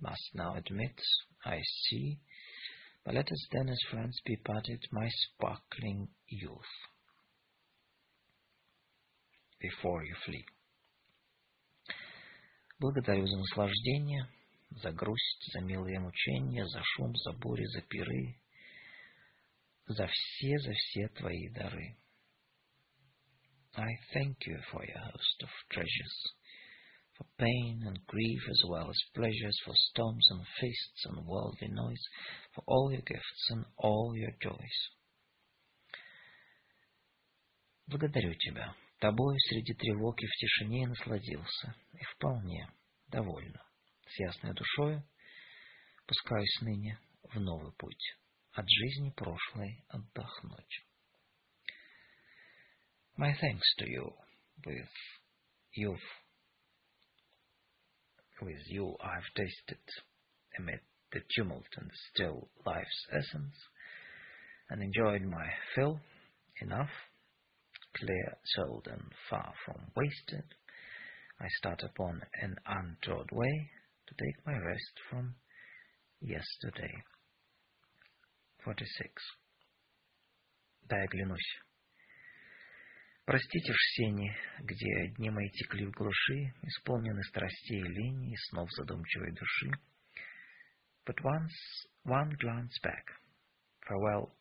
must 0.00 0.34
now 0.34 0.54
admit, 0.54 0.98
I 1.44 1.60
see, 1.62 2.18
but 3.04 3.14
let 3.14 3.30
us 3.30 3.48
then 3.52 3.68
as 3.68 3.78
friends 3.90 4.20
be 4.24 4.36
parted, 4.36 4.80
my 4.90 5.08
sparkling 5.08 6.08
youth. 6.26 6.74
Before 9.60 10.02
you 10.04 10.14
flee. 10.24 10.46
Благодарю 12.78 13.26
за 13.26 13.38
наслаждение, 13.38 14.28
за 14.82 14.92
грусть, 14.92 15.52
за 15.52 15.60
милые 15.60 16.00
мучения, 16.00 16.66
за 16.66 16.80
шум, 16.82 17.14
за 17.16 17.32
бури, 17.32 17.64
за 17.66 17.82
пиры, 17.82 18.40
за 19.86 20.06
все, 20.06 20.58
за 20.58 20.72
все 20.72 21.08
твои 21.08 21.48
дары. 21.50 21.96
I 23.76 23.92
thank 24.12 24.36
you 24.46 24.56
for 24.70 24.84
your 24.84 24.98
host 24.98 25.42
of 25.42 25.50
treasures, 25.68 26.16
for 27.16 27.26
pain 27.38 27.82
and 27.84 28.06
grief 28.06 28.42
as 28.48 28.62
well 28.68 28.88
as 28.88 29.10
pleasures, 29.14 29.58
for 29.64 29.74
storms 29.74 30.26
and 30.30 30.46
feasts 30.60 31.04
and 31.06 31.26
worldly 31.26 31.68
noise, 31.68 32.04
for 32.54 32.62
all 32.68 32.92
your 32.92 33.02
gifts 33.02 33.50
and 33.50 33.64
all 33.76 34.16
your 34.16 34.32
joys. 34.40 34.78
Благодарю 37.86 38.34
тебя. 38.34 38.74
Тобой 39.00 39.36
среди 39.48 39.74
тревог 39.74 40.22
и 40.22 40.26
в 40.26 40.30
тишине 40.36 40.86
насладился. 40.86 41.74
И 41.92 42.04
вполне 42.14 42.70
довольна. 43.08 43.60
С 44.13 44.19
ясной 44.19 44.53
душой 44.53 45.01
пускаюсь 46.05 46.61
ныне 46.61 46.99
в 47.23 47.39
новый 47.39 47.71
путь. 47.73 48.17
От 48.51 48.65
жизни 48.67 49.11
прошлой 49.11 49.85
отдохнуть. 49.87 50.85
My 53.17 53.33
thanks 53.39 53.75
to 53.77 53.87
you. 53.87 54.13
With 54.65 54.89
you've 55.73 56.01
with 58.41 58.67
you 58.67 58.97
I've 58.99 59.33
tasted 59.35 59.79
amid 60.57 60.81
the 61.13 61.21
tumult 61.35 61.67
and 61.77 61.91
still 62.09 62.49
life's 62.65 63.07
essence, 63.11 63.55
and 64.69 64.81
enjoyed 64.83 65.21
my 65.21 65.47
fill 65.75 66.01
enough, 66.61 66.91
clear 67.95 68.37
souled 68.43 68.87
and 68.87 69.13
far 69.29 69.53
from 69.65 69.91
wasted. 69.95 70.55
I 71.39 71.47
start 71.59 71.83
upon 71.83 72.21
an 72.41 72.57
untrod 72.67 73.31
way 73.31 73.71
to 74.07 74.15
take 74.15 74.45
my 74.45 74.57
rest 74.57 74.95
from 75.09 75.35
yesterday. 76.21 76.93
46. 78.63 79.11
Да, 80.89 80.97
я 80.97 81.07
глянусь. 81.07 81.59
Простите 83.25 83.73
ж 83.73 83.77
сени, 83.95 84.35
где 84.59 85.13
дни 85.17 85.29
мои 85.29 85.49
текли 85.49 85.85
в 85.85 85.91
глуши, 85.91 86.51
исполнены 86.63 87.21
страстей 87.23 87.79
и 87.79 87.83
лени 87.83 88.33
и 88.33 88.37
снов 88.49 88.71
задумчивой 88.71 89.31
души. 89.33 89.71
But 91.05 91.21
once 91.23 91.53
one 92.05 92.31
glance 92.39 92.75
back, 92.81 93.05
farewell, 93.87 94.35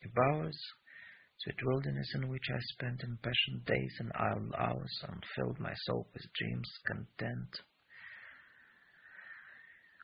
ye 0.00 0.10
bowers, 0.14 0.58
sweet 1.38 1.60
wilderness 1.64 2.14
in 2.14 2.28
which 2.28 2.48
I 2.50 2.60
spent 2.74 3.02
impassioned 3.02 3.64
days 3.64 3.96
and 3.98 4.12
idle 4.14 4.54
hours, 4.54 5.04
and 5.08 5.24
filled 5.34 5.58
my 5.58 5.74
soul 5.86 6.08
with 6.12 6.32
dreams 6.34 6.70
content. 6.86 7.62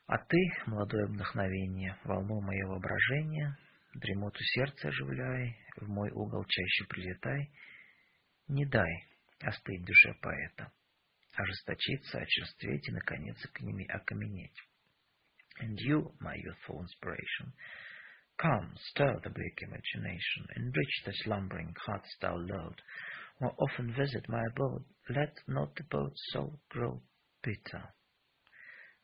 А 0.07 0.17
ты, 0.17 0.37
молодое 0.67 1.07
вдохновение, 1.07 1.97
волну 2.03 2.41
моего 2.41 2.73
воображения, 2.73 3.57
дремоту 3.93 4.43
сердца 4.43 4.89
оживляй, 4.89 5.55
в 5.77 5.87
мой 5.87 6.11
угол 6.11 6.43
чаще 6.45 6.85
прилетай— 6.89 7.49
не 8.49 8.65
дай 8.65 9.07
остыть 9.39 9.85
душе 9.85 10.13
поэта, 10.21 10.71
ожесточиться, 11.33 12.19
очерстветь 12.19 12.89
и, 12.89 12.91
наконец, 12.91 13.37
к 13.53 13.61
ними 13.61 13.85
окаменеть. 13.87 14.57
And 15.61 15.77
you, 15.79 16.13
my 16.19 16.35
youthful 16.35 16.81
inspiration, 16.81 17.53
come, 18.37 18.75
stir 18.89 19.19
the 19.23 19.29
bleak 19.29 19.61
imagination, 19.61 20.47
enrich 20.57 21.03
the 21.05 21.13
slumbering 21.23 21.73
heart's 21.85 22.17
thou 22.19 22.35
load, 22.35 22.81
more 23.39 23.55
often 23.57 23.93
visit 23.93 24.27
my 24.27 24.43
abode, 24.51 24.83
let 25.07 25.33
not 25.47 25.73
the 25.75 25.83
boat's 25.89 26.21
soul 26.33 26.59
grow 26.69 27.01
bitter, 27.41 27.93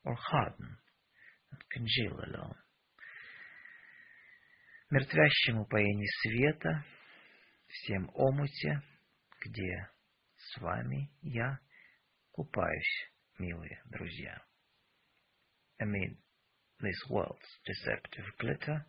or 0.03 0.15
harden 0.15 0.77
and 1.50 1.60
congeal 1.70 2.18
alone. 2.20 2.56
Мертвящему 4.90 5.62
упоении 5.62 6.06
света, 6.22 6.84
всем 7.66 8.10
омуте, 8.14 8.82
где 9.40 9.88
с 10.36 10.60
вами 10.60 11.10
я 11.22 11.58
купаюсь, 12.30 13.10
милые 13.38 13.82
друзья. 13.86 14.44
Amid 15.80 16.16
this 16.80 17.08
world's 17.08 17.40
deceptive 17.64 18.26
glitter, 18.38 18.84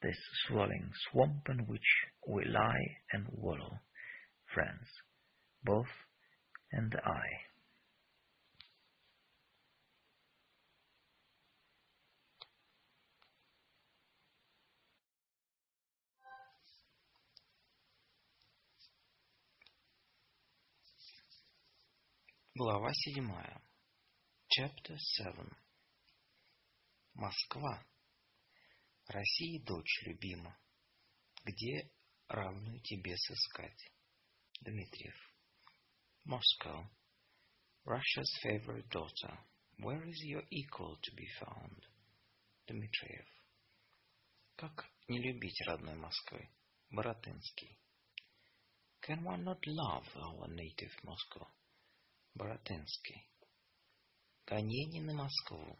this 0.00 0.16
swirling 0.46 0.90
swamp 1.10 1.48
in 1.48 1.66
which 1.66 2.06
we 2.26 2.44
lie 2.44 2.98
and 3.12 3.26
wallow, 3.32 3.80
friends, 4.54 4.88
both 5.64 5.90
and 6.72 6.94
I. 7.04 7.26
Глава 22.57 22.93
седьмая. 22.93 23.61
Chapter 24.47 24.95
7. 24.97 25.49
Москва. 27.15 27.85
России 29.09 29.61
дочь 29.65 30.03
любима. 30.05 30.57
Где 31.43 31.91
равную 32.29 32.79
тебе 32.79 33.17
сыскать? 33.17 33.91
Дмитриев. 34.61 35.17
Moscow. 36.23 36.87
Russia's 37.83 38.31
favorite 38.41 38.87
daughter. 38.87 39.37
Where 39.79 40.07
is 40.07 40.23
your 40.23 40.45
equal 40.49 40.95
to 40.95 41.13
be 41.13 41.27
found? 41.41 41.85
Дмитриев. 42.67 43.27
Как 44.55 44.89
не 45.09 45.19
любить 45.21 45.59
родной 45.67 45.95
Москвы? 45.95 46.49
Боротынский. 46.89 47.77
Can 49.01 49.25
one 49.25 49.43
not 49.43 49.59
love 49.67 50.07
our 50.15 50.47
native 50.47 50.93
Moscow? 51.03 51.49
Боротынский. 52.35 53.27
Гонение 54.45 55.01
на 55.01 55.13
Москву. 55.13 55.79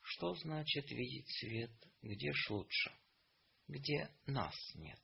Что 0.00 0.34
значит 0.34 0.90
видеть 0.90 1.28
свет? 1.38 1.72
Где 2.02 2.32
ж 2.32 2.50
лучше? 2.50 2.90
Где 3.68 4.10
нас 4.26 4.54
нет? 4.74 5.00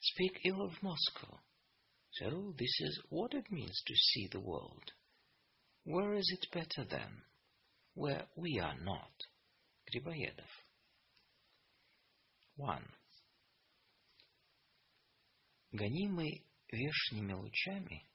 Speak 0.00 0.38
ill 0.44 0.60
of 0.60 0.80
Moscow. 0.82 1.40
So 2.10 2.52
this 2.52 2.80
is 2.80 3.02
what 3.10 3.34
it 3.34 3.50
means 3.50 3.82
to 3.86 3.94
see 3.94 4.28
the 4.28 4.40
world. 4.40 4.92
Where 5.84 6.14
is 6.14 6.30
it 6.30 6.50
better 6.52 6.84
than? 6.88 7.22
Where 7.94 8.28
we 8.36 8.58
are 8.60 8.78
not. 8.80 9.12
Грибоедов. 9.86 10.48
1. 12.56 12.94
Гонимый 15.72 16.46
вешними 16.70 17.32
лучами, 17.32 18.06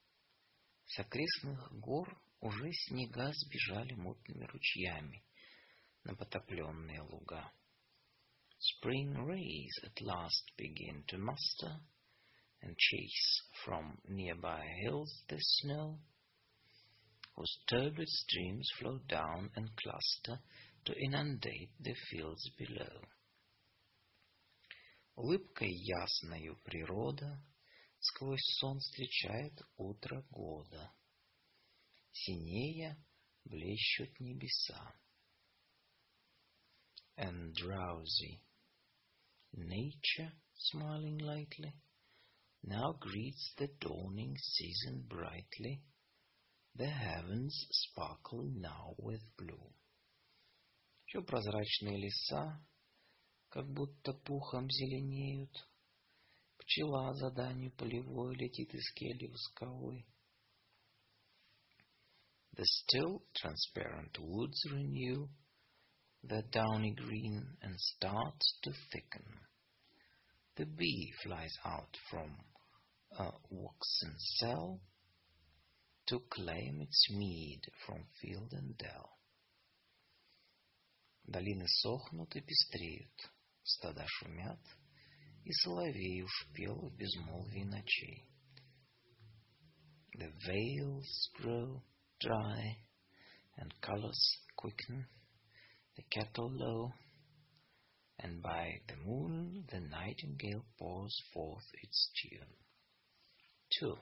С 0.89 0.97
окрестных 0.97 1.71
гор 1.79 2.19
уже 2.41 2.73
снега 2.73 3.31
сбежали 3.31 3.93
мутными 3.93 4.43
ручьями 4.45 5.23
на 6.03 6.15
потопленные 6.15 7.01
луга. 7.01 7.53
Spring 8.57 9.13
rays 9.27 9.69
at 9.83 10.01
last 10.01 10.51
begin 10.57 11.03
to 11.05 11.19
muster 11.19 11.79
and 12.61 12.75
chase 12.75 13.43
from 13.63 13.99
nearby 14.05 14.65
hills 14.81 15.23
the 15.27 15.37
snow, 15.39 15.99
whose 17.35 17.59
turbid 17.67 18.09
streams 18.09 18.67
flow 18.79 18.97
down 19.07 19.51
and 19.55 19.69
cluster 19.75 20.41
to 20.85 20.93
inundate 21.05 21.71
the 21.79 21.93
fields 22.09 22.49
below. 22.57 23.05
Улыбкой 25.15 25.69
ясною 25.69 26.57
природа 26.63 27.39
Сквозь 28.09 28.43
сон 28.57 28.79
встречает 28.79 29.61
утро 29.77 30.25
года. 30.31 30.91
Синея 32.11 32.97
блещут 33.45 34.19
небеса. 34.19 34.95
And 37.17 37.53
drowsy, 37.53 38.41
nature, 39.53 40.31
smiling 40.55 41.19
lightly, 41.19 41.73
now 42.63 42.93
greets 42.93 43.53
the 43.57 43.67
dawning 43.79 44.35
season 44.37 45.05
brightly. 45.07 45.83
The 46.75 46.87
heavens 46.87 47.67
sparkle 47.69 48.43
now 48.43 48.95
with 48.97 49.21
blue. 49.37 49.75
Еще 51.05 51.21
прозрачные 51.21 51.97
леса, 51.97 52.65
как 53.49 53.71
будто 53.71 54.13
пухом 54.13 54.69
зеленеют, 54.71 55.68
Пчела 56.68 57.14
заданию 57.14 57.72
полевой 57.72 58.34
летит 58.36 58.74
из 58.74 58.90
кельи 58.92 59.26
восковой. 59.26 60.06
The 62.56 62.64
still 62.64 63.22
transparent 63.34 64.18
woods 64.18 64.64
renew 64.70 65.28
their 66.22 66.42
downy 66.50 66.94
green 66.94 67.56
and 67.62 67.78
start 67.78 68.40
to 68.62 68.72
thicken. 68.92 69.40
The 70.56 70.66
bee 70.66 71.12
flies 71.22 71.56
out 71.64 71.96
from 72.08 72.36
a 73.18 73.30
waxen 73.50 74.14
cell 74.38 74.80
to 76.06 76.20
claim 76.30 76.80
its 76.80 77.10
mead 77.10 77.60
from 77.84 78.06
field 78.20 78.52
and 78.52 78.76
dell. 78.78 79.18
Долины 81.26 81.66
сохнут 81.66 82.36
и 82.36 82.40
пестреют, 82.40 83.32
стада 83.62 84.06
шумят — 84.06 84.77
и 85.49 85.51
соловей 85.51 86.21
уж 86.21 86.47
пел 86.53 86.75
в 86.75 86.95
безмолвии 86.95 87.63
ночей. 87.63 88.23
The 90.13 90.31
vales 90.45 91.31
grow 91.39 91.81
dry 92.19 92.77
and 93.57 93.73
colors 93.81 94.21
quicken, 94.55 95.07
the 95.95 96.03
cattle 96.11 96.51
low, 96.51 96.91
and 98.19 98.43
by 98.43 98.79
the 98.89 98.97
moon 98.97 99.65
the 99.71 99.79
nightingale 99.79 100.65
pours 100.77 101.15
forth 101.33 101.65
its 101.81 102.11
tune. 102.21 102.53
Two. 103.71 103.97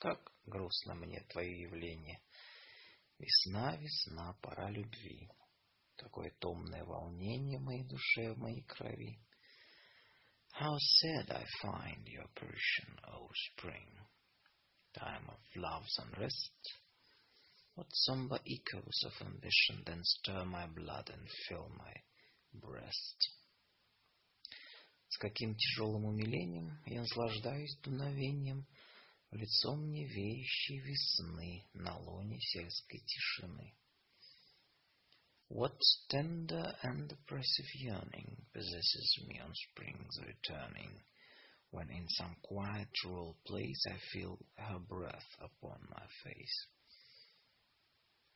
Как 0.00 0.20
грустно 0.46 0.94
мне 0.94 1.20
твое 1.32 1.62
явление. 1.62 2.22
Весна, 3.18 3.76
весна, 3.76 4.34
пора 4.40 4.70
любви. 4.70 5.28
Какое 5.96 6.30
томное 6.38 6.84
волнение 6.84 7.58
в 7.58 7.62
моей 7.62 7.84
душе, 7.88 8.32
в 8.34 8.38
моей 8.38 8.62
крови. 8.62 9.18
How 10.60 10.76
sad 10.76 11.30
I 11.30 11.42
find 11.62 12.06
your 12.06 12.24
apparition, 12.24 12.92
O 13.08 13.30
spring, 13.32 13.88
time 14.92 15.24
of 15.26 15.38
love's 15.56 15.98
unrest. 15.98 16.52
What 17.76 17.86
somber 17.92 18.38
echoes 18.46 19.04
of 19.06 19.26
ambition 19.26 19.84
then 19.86 20.00
stir 20.02 20.44
my 20.44 20.66
blood 20.66 21.08
and 21.08 21.26
fill 21.48 21.70
my 21.78 21.94
breast. 22.52 23.30
С 25.08 25.16
каким 25.16 25.56
тяжелым 25.56 26.04
умилением 26.04 26.78
я 26.84 27.00
наслаждаюсь 27.00 27.78
дуновением 27.82 28.66
в 29.30 29.36
лицо 29.36 29.74
мне 29.76 30.04
веющей 30.04 30.78
весны 30.80 31.64
на 31.72 31.96
лоне 31.96 32.38
сельской 32.38 33.00
тишины. 33.00 33.74
What 35.52 35.76
tender 36.08 36.76
and 36.84 37.10
oppressive 37.10 37.74
yearning 37.74 38.36
possesses 38.54 39.18
me 39.26 39.40
on 39.40 39.52
spring's 39.52 40.16
returning, 40.24 41.02
when 41.72 41.90
in 41.90 42.06
some 42.08 42.36
quiet 42.40 42.88
rural 43.04 43.36
place 43.44 43.84
I 43.88 43.98
feel 44.12 44.38
her 44.56 44.78
breath 44.78 45.26
upon 45.40 45.80
my 45.90 46.06
face? 46.22 46.68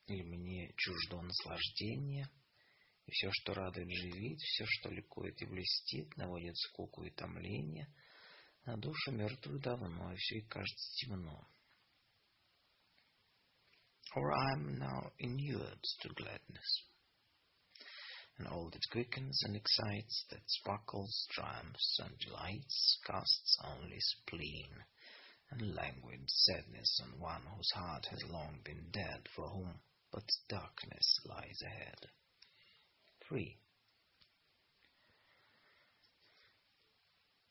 Или 0.08 0.24
мне 0.24 0.74
чуждо 0.76 1.22
наслаждение, 1.22 2.28
и 3.06 3.12
все, 3.12 3.30
что 3.30 3.54
радует, 3.54 3.92
живит, 3.92 4.40
все, 4.40 4.64
что 4.66 4.90
ликует 4.90 5.40
и 5.40 5.46
блестит, 5.46 6.16
наводит 6.16 6.56
скуку 6.56 7.04
и 7.04 7.10
томление, 7.10 7.94
на 8.66 8.76
душу 8.76 9.12
мертвую 9.12 9.60
давно, 9.60 10.12
и 10.12 10.16
все 10.16 10.38
и 10.38 10.48
кажется 10.48 10.96
темно. 10.96 11.48
Or 14.16 14.32
I 14.32 14.54
am 14.56 14.78
now 14.78 15.12
inured 15.18 15.80
to 16.02 16.08
gladness, 16.14 16.93
and 18.37 18.47
all 18.47 18.69
that 18.71 18.89
quickens 18.91 19.41
and 19.43 19.55
excites, 19.55 20.25
that 20.29 20.41
sparkles, 20.47 21.27
triumphs, 21.31 21.99
and 21.99 22.17
delights, 22.19 22.99
casts 23.05 23.57
only 23.63 23.99
spleen 23.99 24.69
and 25.51 25.75
languid 25.75 26.21
sadness 26.27 27.01
on 27.03 27.19
one 27.19 27.41
whose 27.55 27.71
heart 27.73 28.05
has 28.05 28.23
long 28.29 28.59
been 28.63 28.85
dead, 28.91 29.27
for 29.35 29.47
whom 29.49 29.79
but 30.11 30.23
darkness 30.47 31.19
lies 31.25 31.61
ahead. 31.65 32.09
3. 33.27 33.57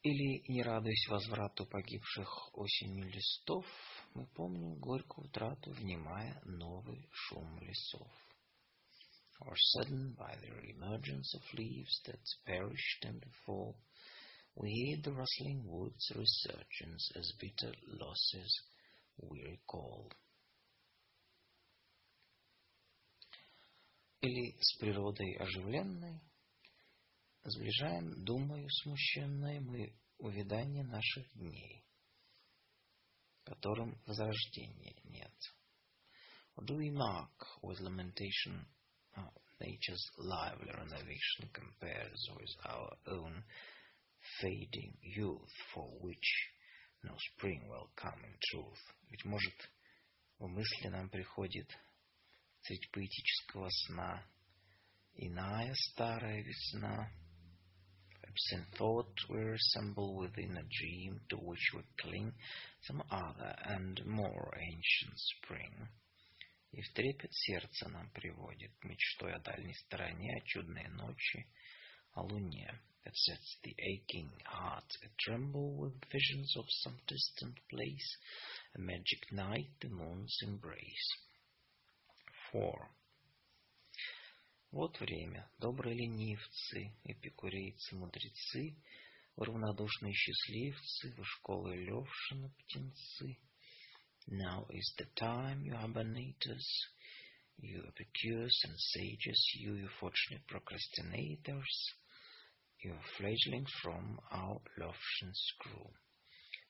Или, 0.03 0.45
не 0.49 0.63
радуясь 0.63 1.09
возврату 1.09 1.67
погибших 1.67 2.57
осенью 2.57 3.11
листов, 3.11 3.67
мы 4.15 4.27
помним 4.27 4.77
горькую 4.77 5.27
утрату, 5.27 5.73
внимая 5.73 6.41
новый 6.45 7.09
шум 7.13 7.59
лесов. 7.61 8.09
Or 9.43 9.55
saddened 9.57 10.17
by 10.17 10.35
the 10.41 10.71
emergence 10.71 11.33
of 11.35 11.59
leaves 11.59 12.01
that 12.07 12.21
perished 12.45 13.05
in 13.05 13.21
the 13.21 13.31
fall, 13.47 13.79
we 14.57 14.71
hear 14.71 14.99
the 15.03 15.13
rustling 15.13 15.65
woods' 15.65 16.11
resurgence 16.15 17.11
as 17.17 17.33
bitter 17.41 17.73
losses 17.87 18.61
we 19.17 19.43
recall. 19.45 20.11
Или 24.21 24.57
с 24.61 24.77
природой 24.79 25.37
оживленной 25.39 26.21
сближаем, 27.45 28.25
думаю, 28.25 28.69
смущенной 28.69 29.61
мы 29.61 29.97
увядание 30.19 30.83
наших 30.83 31.33
дней, 31.35 31.85
которым 33.45 33.97
возрождения 34.07 34.97
нет. 35.05 35.35
Or 36.57 36.65
do 36.65 36.75
we 36.75 36.91
mark 36.91 37.31
with 37.63 37.79
lamentation 37.79 38.57
uh, 38.57 38.79
nature's 39.63 40.11
lively 40.19 40.71
renovation 40.73 41.49
compares 41.53 42.29
with 42.37 42.51
our 42.65 42.97
own 43.07 43.43
fading 44.41 44.97
youth, 45.03 45.53
for 45.75 45.89
which 46.01 46.51
no 47.05 47.15
spring 47.35 47.69
will 47.69 47.91
come 47.97 48.21
in 48.25 48.35
truth? 48.51 48.83
Ведь, 49.11 49.25
может, 49.25 49.71
в 50.39 50.49
мысли 50.49 50.89
нам 50.89 51.09
приходит 51.09 51.71
средь 52.63 52.91
поэтического 52.93 53.69
сна 53.71 54.25
иная 55.15 55.75
старая 55.75 56.43
весна, 56.43 57.11
Perhaps 58.39 58.53
in 58.53 58.67
thought 58.77 59.29
we 59.31 59.39
resemble 59.39 60.17
within 60.17 60.57
a 60.57 60.63
dream 60.63 61.21
to 61.31 61.37
which 61.37 61.73
we 61.75 61.83
cling 62.01 62.33
some 62.83 63.03
other 63.11 63.57
and 63.65 64.05
more 64.07 64.55
ancient 64.61 65.17
spring. 65.17 65.89
И 66.74 66.82
в 66.82 66.92
трепет 66.94 67.32
сердце 67.32 67.88
нам 67.90 68.10
приводит 68.12 68.72
мечтой 68.84 69.34
о 69.34 69.40
дальней 69.40 69.76
стороне, 69.76 70.36
о 70.36 70.42
чудной 70.42 70.88
ночи, 70.90 71.46
о 72.14 72.24
луне, 72.24 72.82
that 73.06 73.14
sets 73.14 73.60
the 73.64 73.76
aching 73.78 74.32
heart 74.46 74.90
a 75.04 75.10
tremble 75.20 75.76
with 75.78 75.94
visions 76.12 76.56
of 76.58 76.66
some 76.84 76.98
distant 77.06 77.60
place, 77.70 78.18
a 78.74 78.80
magic 78.80 79.32
night, 79.32 79.70
the 79.82 79.90
moon's 79.90 80.36
embrace. 80.44 81.20
4. 82.52 82.90
Вот 84.72 85.00
время, 85.00 85.48
добрые 85.60 85.96
ленивцы, 85.96 86.92
эпикурейцы, 87.04 87.96
мудрецы, 87.96 88.76
равнодушные 89.36 90.14
счастливцы, 90.14 91.14
вы 91.16 91.24
школы 91.24 91.76
Левшина 91.76 92.50
птенцы. 92.50 93.38
Now 94.29 94.67
is 94.71 94.93
the 94.99 95.07
time, 95.17 95.63
you 95.63 95.73
hibernators, 95.73 96.67
you 97.59 97.83
epicures 97.89 98.61
and 98.65 98.75
sages, 98.77 99.51
you, 99.57 99.75
you 99.75 99.89
fortunate 99.99 100.43
procrastinators, 100.47 101.95
you 102.83 102.95
fledglings 103.17 103.71
from 103.83 104.21
our 104.31 104.61
Levshin's 104.79 105.53
crew. 105.61 105.91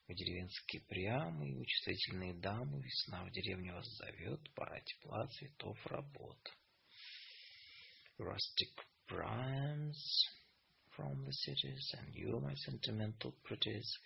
Вы 0.09 0.15
деревенские 0.15 0.81
прямы 0.89 1.51
и 1.51 1.55
вычислительные 1.55 2.33
дамы, 2.33 2.81
весна 2.81 3.25
в 3.25 3.31
деревню 3.31 3.75
вас 3.75 3.87
зовет, 3.97 4.41
пора 4.55 4.81
тепла, 4.81 5.27
цветов, 5.27 5.77
работ. 5.87 6.39
Rustic 8.19 8.73
primes 9.07 10.01
from 10.97 11.25
the 11.27 11.33
cities, 11.33 11.95
and 11.99 12.15
you, 12.15 12.41
my 12.41 12.55
sentimental 12.55 13.35
pretties, 13.45 13.99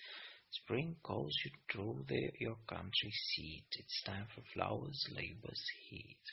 spring 0.50 0.96
calls 1.04 1.34
you 1.46 1.52
through 1.72 2.06
the, 2.08 2.32
your 2.40 2.58
country 2.68 3.12
seat. 3.12 3.68
It's 3.72 4.04
time 4.04 4.28
for 4.34 4.42
flowers, 4.54 5.00
labor's 5.16 5.64
heat. 5.90 6.24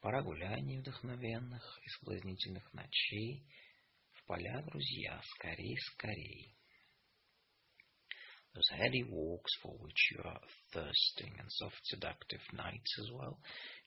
Пора 0.00 0.22
гуляний 0.22 0.78
вдохновенных 0.78 1.78
и 1.84 1.88
соблазнительных 1.88 2.72
ночей, 2.72 3.44
в 4.12 4.24
поля, 4.26 4.62
друзья, 4.66 5.20
скорей, 5.24 5.76
скорей. 5.76 6.56
those 8.54 8.68
heady 8.78 9.04
walks 9.04 9.52
for 9.62 9.72
which 9.78 10.10
you 10.12 10.22
are 10.24 10.40
thirsting, 10.72 11.32
and 11.38 11.48
soft 11.50 11.80
seductive 11.84 12.40
nights 12.52 12.98
as 12.98 13.10
well, 13.12 13.38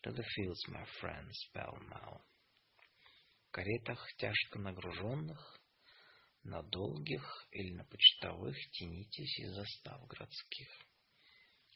to 0.03 0.11
the 0.11 0.23
fields, 0.35 0.61
my 0.69 0.85
friends, 1.01 1.37
pell-mell. 1.53 2.21
Каретах 3.51 3.99
тяжко 4.17 4.59
нагруженных, 4.59 5.57
на 6.43 6.61
долгих 6.63 7.47
или 7.51 7.73
на 7.73 7.83
почтовых 7.85 8.57
тянитесь 8.71 9.39
из 9.39 9.53
застав 9.53 10.05
городских. 10.07 10.69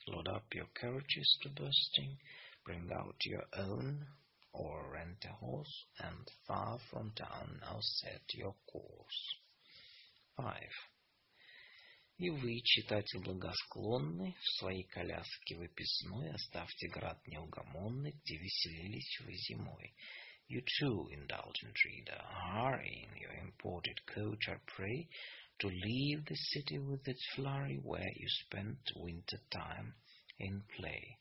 Load 0.07 0.27
up 0.27 0.45
your 0.53 0.69
carriages 0.73 1.37
to 1.41 1.49
bursting, 1.49 2.17
bring 2.63 2.89
out 2.91 3.17
your 3.25 3.45
own, 3.53 4.07
or 4.53 4.91
rent 4.91 5.25
a 5.25 5.33
horse, 5.33 5.85
and 5.99 6.29
far 6.45 6.79
from 6.89 7.11
town 7.13 7.59
now 7.59 7.79
set 7.81 8.23
your 8.33 8.55
course. 8.65 9.41
5. 10.37 10.69
И 12.19 12.29
вы, 12.31 12.61
читатель 12.63 13.19
благосклонный, 13.19 14.35
в 14.39 14.59
своей 14.59 14.83
коляске 14.83 15.55
выписной 15.55 16.31
оставьте 16.31 16.87
град 16.87 17.19
неугомонный, 17.27 18.11
где 18.11 18.37
веселились 18.37 19.19
вы 19.19 19.33
зимой. 19.35 19.93
You 20.48 20.62
too, 20.80 21.08
indulgent 21.12 21.76
reader, 21.84 22.20
hurry 22.52 23.08
in 23.08 23.20
your 23.20 23.32
imported 23.42 23.98
coach, 24.06 24.48
I 24.48 24.56
pray, 24.66 25.08
to 25.60 25.68
leave 25.68 26.24
the 26.26 26.36
city 26.36 26.78
with 26.78 27.06
its 27.06 27.24
flurry 27.34 27.78
where 27.82 28.12
you 28.16 28.28
spent 28.46 28.78
winter 28.96 29.38
time 29.50 29.94
in 30.38 30.62
play. 30.76 31.18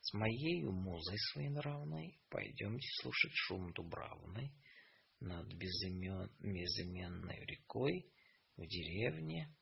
С 0.00 0.12
моей 0.14 0.62
музой 0.62 1.18
своенравной 1.32 2.18
пойдемте 2.30 2.88
слушать 3.02 3.32
шум 3.34 3.72
дубравный 3.72 4.52
над 5.20 5.46
безымен... 5.54 6.30
безыменной 6.40 7.44
рекой, 7.46 8.06
в 8.56 8.66
деревне, 8.66 9.54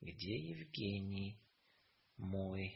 где 0.00 0.34
Евгений 0.34 1.38
мой. 2.16 2.74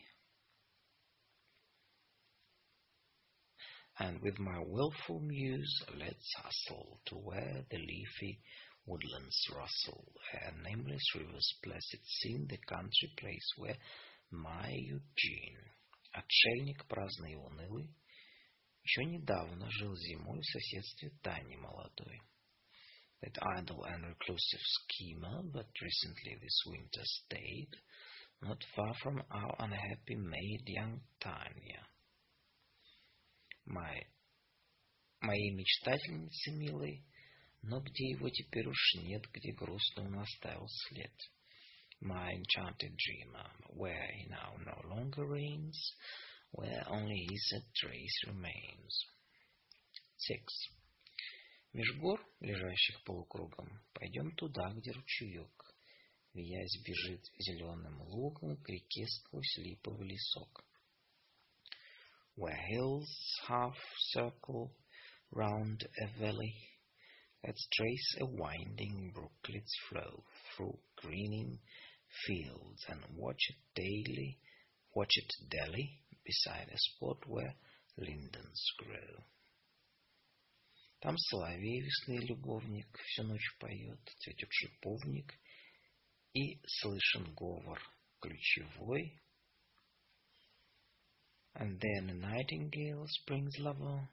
And 3.98 4.20
with 4.22 4.38
my 4.38 4.58
willful 4.58 5.20
muse, 5.20 5.82
let's 5.98 6.34
hustle 6.36 7.00
to 7.06 7.14
where 7.16 7.64
the 7.70 7.78
leafy 7.78 8.40
woodlands 8.86 9.46
rustle, 9.54 10.12
a 10.32 10.52
nameless 10.62 11.14
river's 11.14 11.54
placid 11.62 12.00
scene, 12.04 12.46
the 12.48 12.58
country 12.58 13.12
place 13.18 13.48
where 13.56 13.76
my 14.30 14.70
Eugene, 14.70 15.58
отшельник 16.12 16.86
праздный 16.86 17.32
и 17.32 17.36
унылый, 17.36 17.88
еще 18.84 19.04
недавно 19.04 19.70
жил 19.70 19.96
зимой 19.96 20.40
в 20.40 20.46
соседстве 20.46 21.10
Тани 21.22 21.56
молодой. 21.56 22.20
That 23.22 23.38
idle 23.56 23.84
and 23.84 24.04
reclusive 24.04 24.60
schemer, 24.60 25.42
but 25.44 25.70
recently 25.80 26.34
this 26.42 26.62
winter 26.66 27.04
stayed, 27.04 27.70
not 28.42 28.62
far 28.76 28.92
from 29.02 29.22
our 29.30 29.56
unhappy 29.58 30.16
maid, 30.16 30.62
young 30.66 31.00
Tanya. 31.20 31.86
My, 33.69 34.03
моей 35.21 35.51
мечтательницы 35.51 36.51
милой, 36.51 37.05
но 37.61 37.79
где 37.81 38.09
его 38.09 38.27
теперь 38.29 38.67
уж 38.67 38.95
нет, 38.95 39.23
где 39.31 39.53
грустно 39.53 40.05
он 40.05 40.17
оставил 40.17 40.67
след. 40.67 41.13
My 42.01 42.33
enchanted 42.33 42.95
dreamer, 42.95 43.51
where 43.75 44.07
he 44.15 44.27
now 44.27 44.55
no 44.65 44.81
longer 44.89 45.23
reigns, 45.27 45.77
where 46.51 46.83
only 46.87 47.27
his 47.29 47.61
trace 47.75 48.23
remains. 48.25 49.05
Six. 50.17 50.45
Меж 51.73 51.95
гор, 51.97 52.25
лежащих 52.39 53.03
полукругом, 53.03 53.83
пойдем 53.93 54.35
туда, 54.35 54.73
где 54.73 54.91
ручеек, 54.91 55.75
виясь 56.33 56.81
бежит 56.83 57.23
зеленым 57.37 58.01
лугом 58.01 58.57
к 58.63 58.69
реке 58.69 59.05
сквозь 59.05 59.57
липовый 59.57 60.07
лесок. 60.07 60.65
Where 62.38 62.56
hills 62.56 63.08
half 63.46 63.76
circle 64.12 64.72
round 65.30 65.86
a 66.00 66.18
valley, 66.18 66.54
let's 67.44 67.66
trace 67.72 68.16
a 68.20 68.26
winding 68.26 69.12
brooklet's 69.14 69.74
flow 69.88 70.24
through 70.56 70.78
greening 70.96 71.58
fields 72.26 72.84
and 72.88 73.00
watch 73.16 73.40
it 73.48 73.56
daily, 73.74 74.38
watch 74.94 75.16
it 75.16 75.32
daily 75.50 76.00
beside 76.24 76.68
a 76.68 76.78
spot 76.78 77.18
where 77.26 77.54
lindens 77.96 78.62
grow. 78.78 79.24
Там 81.00 81.18
соловей 81.18 81.82
весны 81.82 82.18
любовник 82.24 82.98
всю 82.98 83.24
ночь 83.24 83.56
поет, 83.58 84.00
цветет 84.20 84.48
шиповник, 84.50 85.34
и 86.32 86.58
слышен 86.66 87.34
говор 87.34 87.78
ключевой. 88.20 89.20
And 91.59 91.77
then 91.81 92.09
a 92.09 92.13
nightingale, 92.13 93.05
spring's 93.07 93.59
lover, 93.59 94.07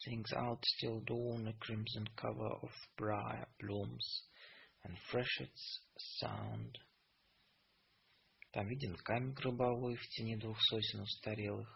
sings 0.00 0.32
out 0.34 0.64
still 0.64 1.00
dawn 1.06 1.46
a 1.46 1.52
crimson 1.60 2.08
cover 2.16 2.48
of 2.62 2.70
briar 2.96 3.46
blooms 3.60 4.22
and 4.82 4.96
freshets 5.10 5.80
sound. 6.18 6.78
Там 8.54 8.66
виден 8.66 8.96
камень 9.04 9.34
гробовой 9.34 9.96
в 9.96 10.08
тени 10.08 10.36
двух 10.36 10.56
сосен 10.62 11.00
устарелых, 11.00 11.68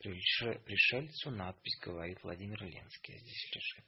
Пришельцу 0.00 1.30
надпись 1.30 1.78
говорит 1.82 2.22
Владимир 2.22 2.62
Ленский 2.62 3.18
здесь 3.18 3.50
лежит. 3.54 3.84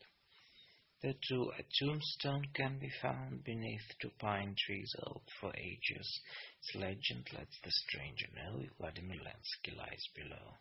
There 1.02 1.14
too 1.28 1.52
a 1.58 1.64
tombstone 1.80 2.48
can 2.54 2.80
be 2.80 2.90
found 3.02 3.44
beneath 3.44 3.98
two 4.02 4.10
pine 4.20 4.56
trees 4.58 4.96
old 5.06 5.30
for 5.40 5.56
ages. 5.56 6.22
Its 6.60 6.76
legend 6.76 7.32
lets 7.34 7.60
the 7.62 7.72
stranger 7.72 8.28
know 8.34 8.66
Vladimir 8.78 9.20
Lensky 9.22 9.76
lies 9.76 10.08
below. 10.16 10.58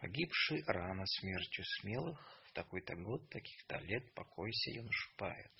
Погибший 0.00 0.64
рано 0.66 1.06
смертью 1.06 1.64
смелых, 1.64 2.18
в 2.48 2.52
такой-то 2.52 2.96
год, 2.96 3.28
таких-то 3.30 3.78
лет, 3.78 4.12
покойся, 4.14 4.70
юноша 4.70 5.10
поэт. 5.16 5.52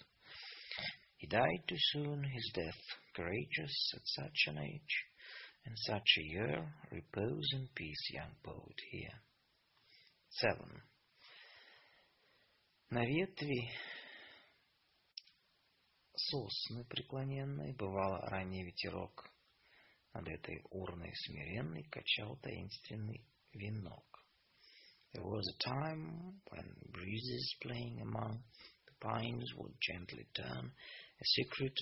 He 1.18 1.28
died 1.28 1.66
too 1.66 1.78
soon, 1.78 2.24
his 2.24 2.50
death 2.52 2.82
courageous 3.14 3.94
at 3.94 4.06
such 4.06 4.46
an 4.48 4.58
age. 4.58 5.06
In 5.64 5.76
such 5.76 6.18
a 6.18 6.22
year, 6.22 6.74
repose 6.90 7.48
in 7.54 7.68
peace, 7.74 8.10
young 8.10 8.34
poet, 8.42 8.78
here. 8.90 9.22
7. 10.28 10.82
На 12.91 13.05
ветви 13.05 13.69
сосны 16.15 16.83
преклоненной 16.85 17.75
бывало 17.75 18.19
ранний 18.31 18.63
ветерок. 18.63 19.29
Над 20.15 20.27
этой 20.27 20.63
урной 20.71 21.13
смиренной 21.13 21.83
качал 21.83 22.35
таинственный 22.37 23.23
венок. 23.53 24.25
There 25.13 25.23
was 25.23 25.47
a 25.47 25.69
time 25.69 26.41
when 26.49 26.75
breezes 26.91 27.55
playing 27.61 28.01
among 28.01 28.43
the 28.87 28.93
pines 28.99 29.53
would 29.55 29.75
gently 29.79 30.27
turn 30.33 30.71
a 31.19 31.25
secret 31.25 31.75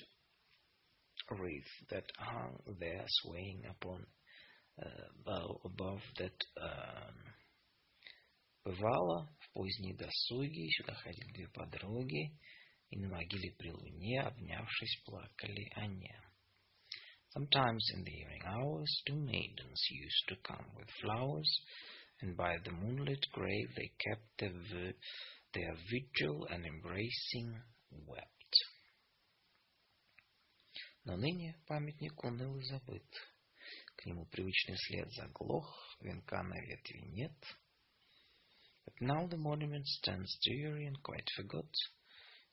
wreath 1.29 1.87
that 1.89 2.11
hung 2.17 2.59
there 2.79 3.05
swaying 3.07 3.63
upon 3.65 4.05
uh, 4.77 5.47
above 5.63 6.01
that 6.17 6.35
um, 6.61 7.33
Бывало, 8.67 9.29
поздние 9.57 9.95
досуги 9.95 10.69
сюда 10.69 10.93
ходили 10.93 11.33
две 11.33 11.47
подруги, 11.47 12.31
и 12.91 12.99
на 12.99 13.09
могиле 13.09 13.51
при 13.57 13.71
луне, 13.71 14.21
обнявшись, 14.21 15.01
плакали 15.03 15.67
они. 15.73 16.13
Sometimes 17.35 17.81
in 17.95 18.03
the 18.03 18.11
evening 18.11 18.43
hours, 18.45 18.87
two 19.07 19.15
maidens 19.15 19.81
used 19.89 20.27
to 20.29 20.35
come 20.43 20.65
with 20.75 20.89
flowers, 21.01 21.49
and 22.21 22.37
by 22.37 22.55
the 22.63 22.71
moonlit 22.71 23.25
grave 23.31 23.69
they 23.75 23.91
kept 23.97 24.37
their, 24.37 24.93
their 25.53 25.75
vigil 25.89 26.47
and 26.51 26.63
embracing 26.63 27.59
wept. 28.05 28.53
Но 31.03 31.17
ныне 31.17 31.55
памятник 31.65 32.23
уныл 32.23 32.59
и 32.59 32.63
забыт. 32.63 33.09
К 33.95 34.05
нему 34.05 34.27
привычный 34.27 34.77
след 34.77 35.11
заглох, 35.13 35.97
венка 36.01 36.43
на 36.43 36.61
ветви 36.61 36.99
нет. 37.07 37.33
But 38.86 39.00
now 39.00 39.26
the 39.26 39.36
monument 39.36 39.86
stands 39.86 40.38
dreary 40.44 40.86
and 40.86 41.02
quite 41.02 41.28
forgot. 41.36 41.70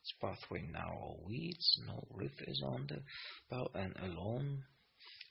Its 0.01 0.13
pathway 0.21 0.61
now 0.61 0.91
all 0.91 1.23
weeds, 1.25 1.81
no 1.85 2.07
wreath 2.11 2.41
is 2.47 2.61
on 2.65 2.87
the 2.87 3.03
bow, 3.49 3.69
and 3.73 3.95
alone 3.97 4.63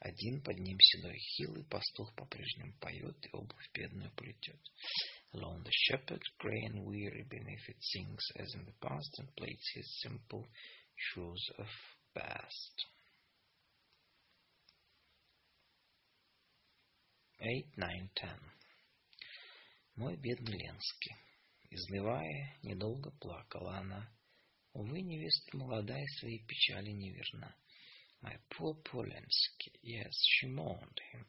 один 0.00 0.40
под 0.42 0.58
ним 0.58 0.78
седой 0.78 1.18
хилый 1.18 1.64
пастух 1.64 2.14
по-прежнему 2.14 2.72
поет 2.78 3.16
и 3.26 3.30
обувь 3.32 3.70
бедную 3.72 4.12
плетет. 4.12 4.60
Alone 5.32 5.64
the 5.64 5.72
shepherd, 5.72 6.22
grey 6.38 6.64
and 6.66 6.84
weary 6.84 7.24
beneath 7.28 7.68
it, 7.68 7.82
sings 7.82 8.24
as 8.36 8.54
in 8.54 8.64
the 8.64 8.72
past 8.80 9.18
and 9.18 9.34
plaits 9.36 9.68
his 9.74 10.00
simple 10.00 10.46
shoes 10.94 11.50
of 11.58 11.66
bast. 12.14 12.86
8, 17.40 17.76
9, 17.76 18.10
10. 18.14 18.30
Мой 19.95 20.15
бедный 20.17 20.57
Ленский, 20.57 21.15
изливая, 21.69 22.57
недолго 22.63 23.11
плакала 23.11 23.77
она. 23.77 24.09
Увы, 24.73 25.01
невеста 25.01 25.55
молодая 25.55 26.05
своей 26.19 26.43
печали 26.45 26.89
неверна. 26.91 27.55
My 28.21 28.39
poor 28.49 28.75
Polensky, 28.83 29.71
yes, 29.81 30.13
she 30.13 30.47
mourned 30.47 30.99
him, 31.11 31.25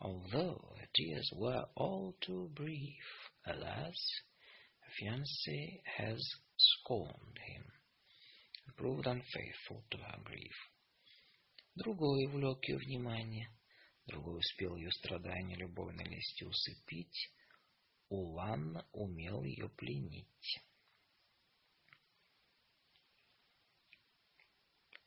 although 0.00 0.74
her 0.78 0.88
tears 0.94 1.30
were 1.32 1.68
all 1.74 2.16
too 2.20 2.48
brief. 2.54 3.04
Alas, 3.44 4.22
her 4.80 4.92
fiancé 4.98 5.82
has 5.84 6.20
scorned 6.56 7.38
him 7.38 7.64
and 8.66 8.76
proved 8.76 9.06
unfaithful 9.06 9.84
to 9.90 9.98
her 9.98 10.18
grief. 10.24 10.56
Другой 11.74 12.26
влек 12.28 12.68
ее 12.68 12.78
внимание— 12.78 13.48
Другой 14.06 14.40
успел 14.40 14.76
ее 14.76 14.90
страдания 14.90 15.54
любовной 15.56 16.04
лести 16.04 16.44
усыпить. 16.44 17.30
Улан 18.11 18.83
умел 18.93 19.43
ее 19.43 19.69
пленить. 19.69 20.61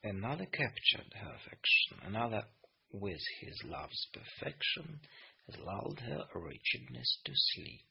Another 0.03 0.47
captured 0.47 1.12
her 1.15 1.35
affection, 1.35 1.99
another 2.03 2.47
with 2.90 3.21
his 3.40 3.62
love's 3.65 4.08
perfection 4.12 5.01
has 5.47 5.58
lulled 5.58 6.01
her 6.01 6.26
wretchedness 6.35 7.21
to 7.24 7.33
sleep. 7.35 7.87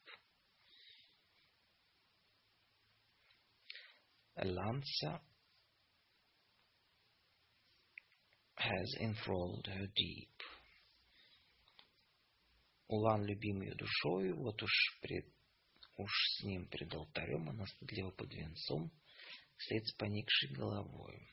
A 4.38 4.44
lancer 4.44 5.20
has 8.56 8.94
enthralled 9.00 9.66
her 9.66 9.86
deep. 9.94 10.30
Улан, 12.87 13.25
любимый 13.25 13.73
душою, 13.73 14.37
вот 14.37 14.61
уж, 14.61 14.99
пред, 15.01 15.25
уж 15.97 16.11
с 16.37 16.43
ним 16.43 16.67
пред 16.67 16.93
алтарем 16.93 17.49
она 17.49 17.65
стыдливо 17.65 18.11
под 18.11 18.31
венцом, 18.33 18.91
вслед 19.57 19.87
с 19.87 19.93
поникшей 19.93 20.49
головой. 20.51 21.29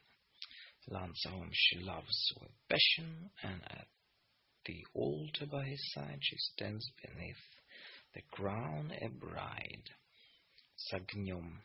Lance 0.89 1.27
whom 1.27 1.51
she 1.53 1.79
loves 1.79 2.33
with 2.41 2.51
passion, 2.69 3.31
and 3.45 3.63
at 3.65 3.87
the 4.65 4.85
altar 4.95 5.47
by 5.47 5.65
his 5.65 5.93
side, 5.93 6.19
she 6.21 6.37
stands 6.39 6.91
beneath 7.03 7.37
the 8.15 8.23
crown 8.33 8.91
a 8.91 9.09
bride. 9.09 9.91
С 10.75 10.93
огнем. 10.93 11.63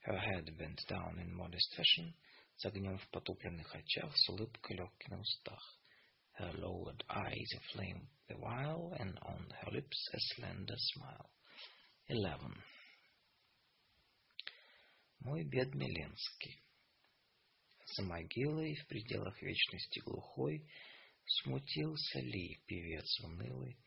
Her 0.00 0.18
head 0.18 0.56
bent 0.56 0.80
down 0.88 1.18
in 1.18 1.34
modest 1.34 1.74
fashion, 1.76 2.14
с 2.56 2.64
огнем 2.64 2.96
в 2.98 3.08
потупленных 3.10 3.74
очах, 3.74 4.16
с 4.16 4.28
улыбкой 4.30 4.76
легкой 4.76 5.10
на 5.10 5.20
устах. 5.20 5.78
Her 6.35 6.51
lowered 6.53 7.03
eyes 7.09 7.53
aflame 7.55 8.09
the 8.27 8.37
while, 8.37 8.93
and 8.99 9.17
on 9.19 9.49
her 9.61 9.71
lips 9.71 10.09
a 10.11 10.19
slender 10.19 10.75
smile. 10.77 11.29
Eleven. 12.09 12.61
Мой 15.21 15.45
бедный 15.45 15.87
Ленский. 15.87 16.63
За 17.95 18.03
могилой 18.03 18.75
в 18.75 18.87
пределах 18.87 19.41
вечности 19.41 19.99
глухой 19.99 20.67
Смутился 21.25 22.19
ли 22.19 22.61
певец 22.65 23.19
унылый 23.21 23.77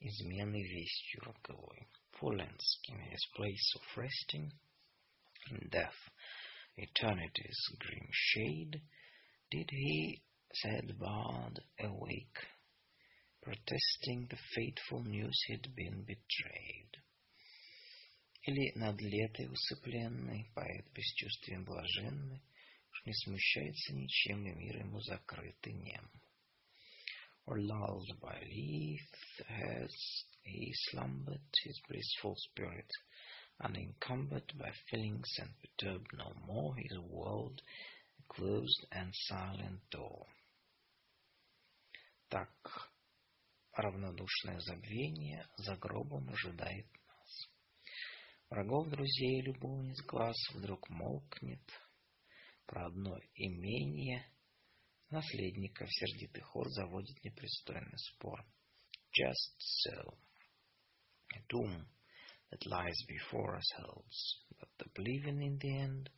Измены 0.00 0.60
вестью 0.60 1.20
роковой? 1.22 1.88
For 2.18 2.34
Lenski, 2.34 2.88
in 2.88 3.00
his 3.00 3.24
place 3.36 3.74
of 3.76 3.96
resting 3.96 4.50
In 5.50 5.68
death, 5.70 6.10
eternity's 6.76 7.60
grim 7.78 8.08
shade, 8.10 8.82
Did 9.50 9.70
he, 9.70 10.22
sad 10.62 10.98
bard, 10.98 11.60
awake, 11.78 12.38
Protesting 13.40 14.26
the 14.28 14.36
fateful 14.54 15.04
news 15.04 15.40
he'd 15.46 15.72
been 15.76 16.02
betrayed? 16.04 16.96
Или 18.42 18.72
над 18.74 19.00
летой 19.00 19.46
усыпленный 19.46 20.50
Поэт 20.54 20.92
бесчувствием 20.92 21.64
блаженный 21.64 22.42
Уж 22.90 23.06
не 23.06 23.14
смущается 23.14 23.94
ничем, 23.94 24.44
и 24.46 24.54
мир 24.54 24.78
ему 24.78 25.00
закрыт 25.00 25.64
и 25.64 25.72
нем. 25.72 26.10
Or 27.46 27.60
lulled 27.60 28.18
by 28.20 28.42
leaf 28.42 29.08
has 29.46 30.24
he 30.42 30.72
slumbered 30.90 31.40
his 31.62 31.80
blissful 31.88 32.34
spirit, 32.36 32.90
unencumbered 33.60 34.52
by 34.58 34.72
feelings 34.90 35.30
and 35.38 35.50
perturbed 35.60 36.12
no 36.14 36.34
more 36.44 36.74
his 36.76 36.98
world, 36.98 37.62
a 38.18 38.34
closed 38.34 38.86
and 38.90 39.14
silent 39.14 39.88
door. 39.90 40.26
Так 42.33 42.89
равнодушное 43.73 44.59
забвение 44.61 45.47
за 45.55 45.75
гробом 45.75 46.27
ожидает 46.31 46.87
нас. 47.05 47.49
Врагов, 48.49 48.89
друзей, 48.89 49.43
любовниц 49.43 50.01
глаз 50.07 50.35
вдруг 50.55 50.89
молкнет, 50.89 51.61
про 52.65 52.87
одно 52.87 53.19
имение 53.35 54.25
наследников 55.11 55.87
сердитый 55.91 56.41
хор 56.41 56.67
заводит 56.71 57.23
непристойный 57.23 57.99
спор. 57.99 58.43
Just 59.11 59.85
so. 59.85 60.17
Doom 61.49 61.85
that 62.49 62.65
lies 62.65 62.97
before 63.07 63.57
us 63.57 63.71
holds, 63.77 64.39
but 64.59 64.93
believing 64.95 65.39
in 65.39 65.59
the 65.59 65.77
end, 65.81 66.09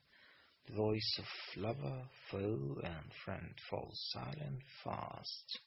the 0.66 0.76
voice 0.76 1.20
of 1.20 1.26
lover, 1.58 2.10
foe, 2.32 2.80
and 2.86 3.12
friend 3.26 3.54
falls 3.70 4.00
silent 4.14 4.64
fast. 4.82 5.60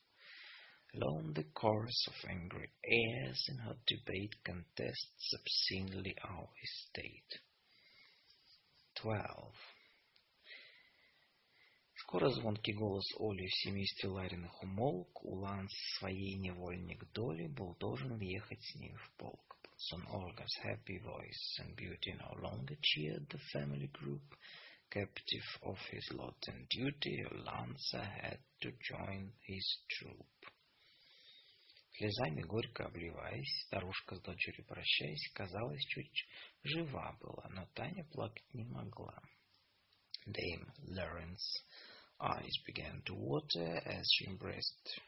Alone 0.95 1.33
the 1.33 1.43
chorus 1.55 2.07
of 2.07 2.29
angry 2.29 2.69
heirs 2.85 3.45
in 3.49 3.57
hot 3.57 3.77
debate 3.87 4.35
contests 4.45 5.33
obscenely 5.33 6.15
our 6.23 6.47
estate. 6.63 7.39
Twelve. 8.95 9.55
Скоро 11.95 12.29
звонкий 12.29 12.73
голос 12.73 13.05
Оли 13.17 13.47
в 13.47 13.55
семействе 13.55 14.09
Лариных 14.09 14.61
умолк, 14.61 15.23
Улан 15.23 15.67
с 15.67 15.97
своей 15.97 16.35
невольник 16.35 17.11
Доли 17.11 17.47
был 17.47 17.75
должен 17.79 18.19
ехать 18.19 18.61
с 18.61 18.75
ней 18.75 18.93
в 18.93 19.11
полк. 19.17 19.57
But 19.63 19.73
soon 19.79 20.05
Olga's 20.07 20.55
happy 20.61 20.99
voice 20.99 21.59
and 21.59 21.75
beauty 21.75 22.13
no 22.13 22.39
longer 22.39 22.75
cheered 22.81 23.27
the 23.29 23.39
family 23.51 23.87
group. 23.87 24.37
Captive 24.91 25.57
of 25.63 25.79
his 25.89 26.07
lot 26.11 26.37
and 26.47 26.69
duty, 26.69 27.25
Lanza 27.31 28.03
had 28.03 28.37
to 28.61 28.71
join 28.79 29.33
his 29.41 29.79
troop. 29.89 30.27
Слезами 31.98 32.42
горько 32.42 32.84
обливаясь, 32.86 33.64
старушка 33.66 34.14
с 34.14 34.20
дочерью 34.20 34.64
прощаясь, 34.66 35.32
казалось, 35.32 35.84
чуть 35.86 36.28
жива 36.62 37.18
была, 37.20 37.48
но 37.50 37.66
Таня 37.74 38.04
плакать 38.04 38.54
не 38.54 38.62
могла. 38.66 39.20
Dame 40.24 40.70
Lawrence 40.90 41.64
eyes 42.20 42.56
began 42.64 43.02
to 43.02 43.14
water 43.16 43.82
as 43.84 44.06
she 44.12 44.26
embraced 44.28 45.00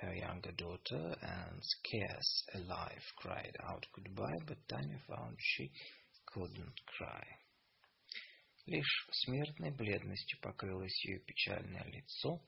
her 0.00 0.12
younger 0.12 0.50
daughter 0.56 1.16
and 1.22 1.62
scarce 1.62 2.44
alive 2.54 3.04
cried 3.16 3.56
out 3.60 3.86
goodbye, 3.92 4.40
but 4.44 4.58
Tanya 4.66 5.00
found 5.06 5.36
she 5.38 5.70
couldn't 6.26 6.80
cry. 6.98 7.24
Лишь 8.66 9.06
смертной 9.12 9.70
бледностью 9.70 10.40
покрылось 10.40 11.04
ее 11.04 11.20
печальное 11.20 11.84
лицо, 11.84 12.42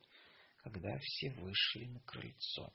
когда 0.56 0.98
все 0.98 1.30
вышли 1.34 1.84
на 1.84 2.00
крыльцо. 2.00 2.72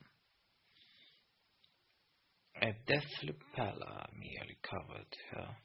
A 2.61 2.73
deathly 2.85 3.33
pallor 3.55 4.07
merely 4.13 4.57
covered 4.61 5.15
her 5.31 5.57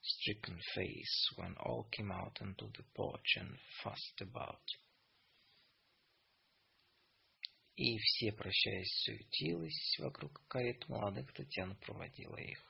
stricken 0.00 0.60
face 0.74 1.28
when 1.34 1.56
all 1.56 1.88
came 1.90 2.12
out 2.12 2.38
onto 2.40 2.70
the 2.70 2.84
porch 2.94 3.36
and 3.36 3.58
fussed 3.82 4.20
about. 4.20 4.62
И 7.76 7.98
все, 7.98 8.30
прощаясь, 8.30 9.02
суетились 9.04 9.98
вокруг 9.98 10.40
карет 10.48 10.88
молодых, 10.88 11.32
Татьяна 11.32 11.74
проводила 11.74 12.36
их. 12.36 12.62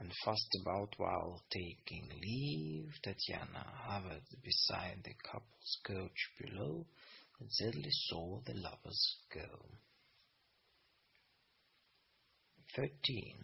And 0.00 0.12
fussed 0.24 0.54
about 0.60 0.98
while 0.98 1.42
taking 1.48 2.10
leave, 2.20 2.92
Tatiana 3.02 3.64
hovered 3.86 4.26
beside 4.42 5.02
the 5.04 5.14
couple's 5.14 5.78
coach 5.86 6.30
below 6.38 6.84
and 7.38 7.50
sadly 7.50 7.90
saw 7.90 8.40
the 8.40 8.54
lovers 8.54 9.16
go. 9.32 9.78
Thirteen. 12.77 13.43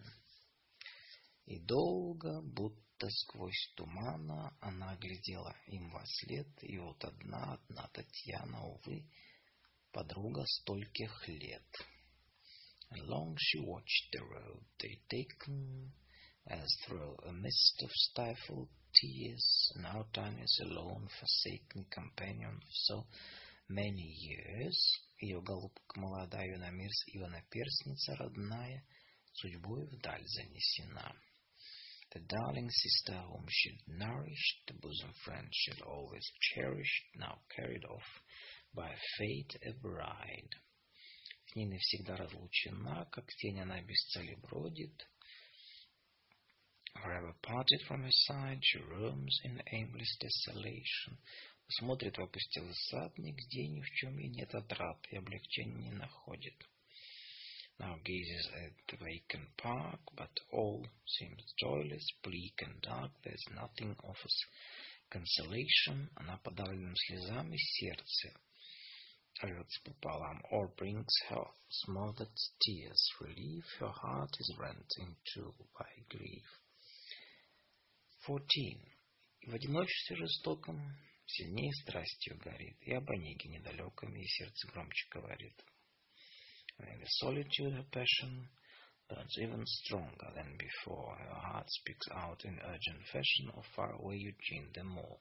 И 1.47 1.59
долго, 1.59 2.39
будто 2.43 3.09
сквозь 3.09 3.73
тумана, 3.75 4.55
она 4.61 4.95
глядела 4.97 5.55
им 5.65 5.89
во 5.89 6.05
след, 6.05 6.47
и 6.61 6.77
вот 6.77 7.03
одна, 7.03 7.53
одна 7.53 7.87
Татьяна, 7.87 8.63
увы, 8.63 9.09
подруга 9.91 10.45
стольких 10.45 11.27
лет. 11.27 11.65
Long 12.91 13.35
she 13.39 13.59
watched 13.59 14.11
the 14.11 14.19
road 14.19 14.63
they 14.77 15.01
taken, 15.09 15.91
as 16.45 16.71
through 16.85 17.17
a 17.25 17.31
mist 17.31 17.81
of 17.81 17.89
stifled 17.91 18.69
tears, 18.93 19.73
now 19.77 20.05
Tanya's 20.13 20.59
alone, 20.61 21.09
forsaken 21.19 21.85
companion 21.89 22.55
of 22.55 22.71
so 22.71 23.07
many 23.67 24.13
years, 24.13 24.77
ее 25.17 25.41
голубка 25.41 25.99
молодая, 25.99 26.45
ее 26.45 26.57
намерз, 26.59 27.07
ее 27.07 27.27
наперсница 27.29 28.15
родная, 28.17 28.85
судьбой 29.33 29.85
вдаль 29.87 30.25
занесена. 30.25 31.15
The 32.13 32.21
darling 32.27 32.69
sister 32.69 33.19
whom 33.21 33.45
she'd 33.49 33.79
nourished, 33.87 34.67
the 34.67 34.73
bosom 34.75 35.13
friend 35.25 35.47
she'd 35.51 35.81
always 35.81 36.23
cherished, 36.53 37.15
now 37.15 37.39
carried 37.55 37.83
off 37.85 38.05
by 38.75 38.93
fate 39.17 39.57
a 39.65 39.73
bride. 39.73 40.55
С 41.47 41.55
ней 41.55 41.65
навсегда 41.65 42.15
разлучена, 42.15 43.07
как 43.11 43.25
тень 43.33 43.61
она 43.61 43.81
без 43.81 43.99
цели 44.11 44.35
бродит. 44.35 44.93
Forever 46.95 47.33
parted 47.41 47.81
from 47.87 48.03
her 48.03 48.11
side, 48.11 48.59
she 48.61 48.79
roams 48.79 49.39
in 49.43 49.61
aimless 49.71 50.15
desolation. 50.19 51.17
Смотрит 51.67 52.17
в 52.17 52.21
опустелый 52.21 52.75
сад, 52.75 53.17
нигде 53.17 53.67
ни 53.67 53.81
в 53.81 53.89
чем 53.95 54.17
ей 54.19 54.29
нет 54.29 54.53
отрад 54.53 54.99
и 55.09 55.17
облегчения 55.17 55.89
не 55.89 55.91
находит. 55.91 56.55
Now 57.83 57.95
gazes 58.05 58.47
at 58.65 58.71
the 58.87 59.03
vacant 59.03 59.49
park, 59.57 59.99
but 60.15 60.31
all 60.51 60.85
seems 61.05 61.53
joyless, 61.59 62.05
bleak 62.23 62.55
and 62.61 62.81
dark. 62.81 63.11
There's 63.23 63.45
nothing 63.55 63.95
offers 64.03 64.37
consolation. 65.11 66.09
Она 66.15 66.37
подавленным 66.37 66.95
слезами 66.95 67.57
сердце 67.57 68.31
рвется 69.41 69.81
пополам, 69.83 70.41
or 70.51 70.73
brings 70.77 71.13
her 71.29 71.45
smothered 71.69 72.31
tears 72.61 73.03
relief. 73.19 73.65
Her 73.79 73.91
heart 73.91 74.31
is 74.39 74.55
rent 74.57 74.87
in 74.99 75.15
two 75.33 75.53
by 75.77 75.89
grief. 76.09 76.47
Fourteen. 78.25 78.79
И 79.41 79.49
в 79.49 79.55
одиночестве 79.55 80.15
жестоком 80.15 80.79
сильнее 81.25 81.73
страстью 81.73 82.37
горит, 82.37 82.77
и 82.81 82.93
об 82.93 83.09
Онеге 83.09 83.49
недалеком 83.49 84.15
ей 84.15 84.27
сердце 84.27 84.67
громче 84.71 85.09
говорит. 85.11 85.61
And 86.78 86.88
in 86.88 87.00
the 87.00 87.06
solitude 87.20 87.74
her 87.74 87.86
passion 87.90 88.48
burns 89.08 89.36
even 89.40 89.64
stronger 89.66 90.30
than 90.34 90.56
before. 90.58 91.16
Her 91.16 91.40
heart 91.52 91.66
speaks 91.68 92.06
out 92.14 92.44
in 92.44 92.58
urgent 92.64 93.06
fashion 93.12 93.50
of 93.56 93.64
faraway 93.74 94.16
Eugene 94.18 94.70
de 94.72 94.84
Moore. 94.84 95.20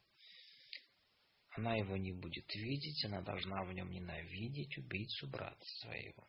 Она 1.57 1.75
его 1.75 1.97
не 1.97 2.11
будет 2.11 2.53
видеть, 2.53 3.05
она 3.05 3.21
должна 3.21 3.63
в 3.63 3.73
нем 3.73 3.89
ненавидеть 3.89 4.77
убийцу 4.77 5.27
брата 5.27 5.65
своего. 5.79 6.27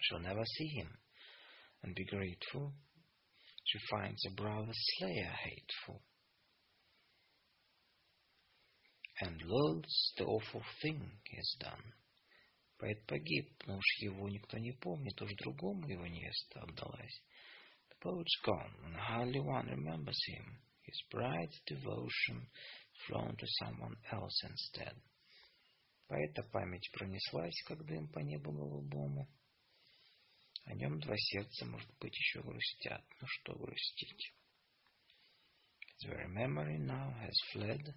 She'll 0.00 0.20
never 0.20 0.44
see 0.44 0.68
him 0.68 0.96
and 1.82 1.94
be 1.94 2.04
grateful. 2.04 2.72
She 3.64 3.78
finds 3.90 4.24
a 4.26 4.34
brother 4.34 4.72
slayer 4.72 5.32
hateful. 5.42 6.02
And 9.20 9.42
loathes 9.42 10.12
the 10.16 10.24
awful 10.24 10.62
thing 10.82 11.18
he 11.24 11.36
has 11.36 11.56
done. 11.58 11.92
Поэт 12.83 13.05
погиб, 13.05 13.47
но 13.65 13.77
уж 13.77 13.97
его 13.99 14.27
никто 14.27 14.57
не 14.57 14.73
помнит, 14.73 15.21
уж 15.21 15.33
другому 15.35 15.87
его 15.87 16.05
невеста 16.05 16.63
отдалась. 16.63 17.23
The 17.87 17.95
poet's 18.01 18.35
gone, 18.43 18.75
and 18.83 18.97
hardly 18.97 19.39
one 19.39 19.67
remembers 19.69 20.19
him. 20.27 20.59
His 20.81 21.01
bride's 21.09 21.61
devotion 21.65 22.45
flown 23.07 23.37
to 23.37 23.47
someone 23.61 23.95
else 24.11 24.37
instead. 24.43 25.01
Поэта 26.09 26.43
память 26.51 26.91
пронеслась, 26.91 27.63
как 27.67 27.85
дым 27.85 28.09
по 28.09 28.19
небу 28.19 28.51
голубому. 28.51 29.29
О 30.65 30.73
нем 30.73 30.99
два 30.99 31.15
сердца, 31.15 31.65
может 31.65 31.89
быть, 32.01 32.17
еще 32.17 32.41
грустят. 32.41 33.05
Ну 33.21 33.27
что 33.27 33.55
грустить? 33.55 34.33
The 36.01 36.09
very 36.09 36.27
memory 36.27 36.79
now 36.79 37.13
has 37.21 37.39
fled, 37.53 37.95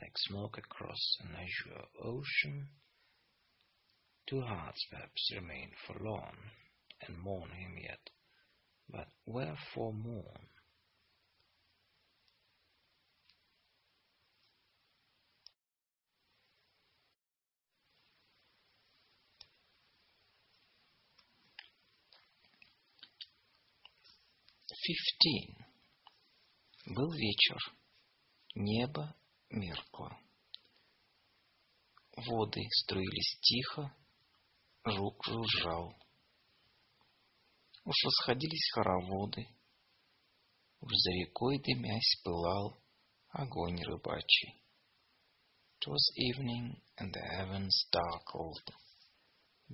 like 0.00 0.18
smoke 0.18 0.58
across 0.58 1.20
an 1.20 1.36
azure 1.36 1.86
ocean. 2.02 2.70
Two 4.30 4.42
hearts 4.42 4.86
perhaps 4.88 5.32
remain 5.34 5.72
forlorn, 5.88 6.36
and 7.00 7.18
mourn 7.18 7.50
him 7.50 7.76
yet. 7.82 7.98
But 8.88 9.08
wherefore 9.26 9.92
mourn? 9.92 10.46
Fifteen. 24.86 25.56
Был 26.86 27.12
вечер. 27.12 27.58
Небо 28.54 29.12
меркло. 29.50 30.16
Воды 32.16 32.62
струились 32.70 33.38
тихо, 33.42 33.92
жук 34.85 35.25
жужжал. 35.25 35.95
Уж 37.85 37.95
расходились 38.05 38.71
хороводы, 38.73 39.47
уж 40.81 40.91
за 40.91 41.11
рекой 41.11 41.59
дымясь 41.59 42.21
пылал 42.23 42.77
огонь 43.29 43.83
рыбачий. 43.83 44.61
It 45.81 45.91
was 45.91 46.11
evening, 46.15 46.81
and 46.97 47.13
the 47.13 47.21
heavens 47.37 47.85
darkled. 47.91 48.73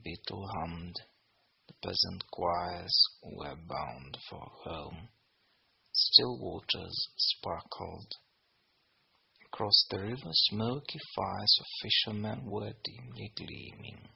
Beetle 0.03 0.48
hummed. 0.56 0.96
The 1.67 1.74
peasant 1.82 2.24
choirs 2.32 2.96
were 3.24 3.56
bound 3.56 4.17
for 4.30 4.46
home. 4.66 5.10
Still 5.94 6.38
waters 6.38 7.08
sparkled. 7.16 8.14
Across 9.46 9.88
the 9.90 10.00
river, 10.00 10.32
smoky 10.34 11.00
fires 11.16 11.58
of 11.60 11.66
fishermen 11.82 12.46
were 12.46 12.74
dimly 12.84 13.32
gleaming. 13.35 14.10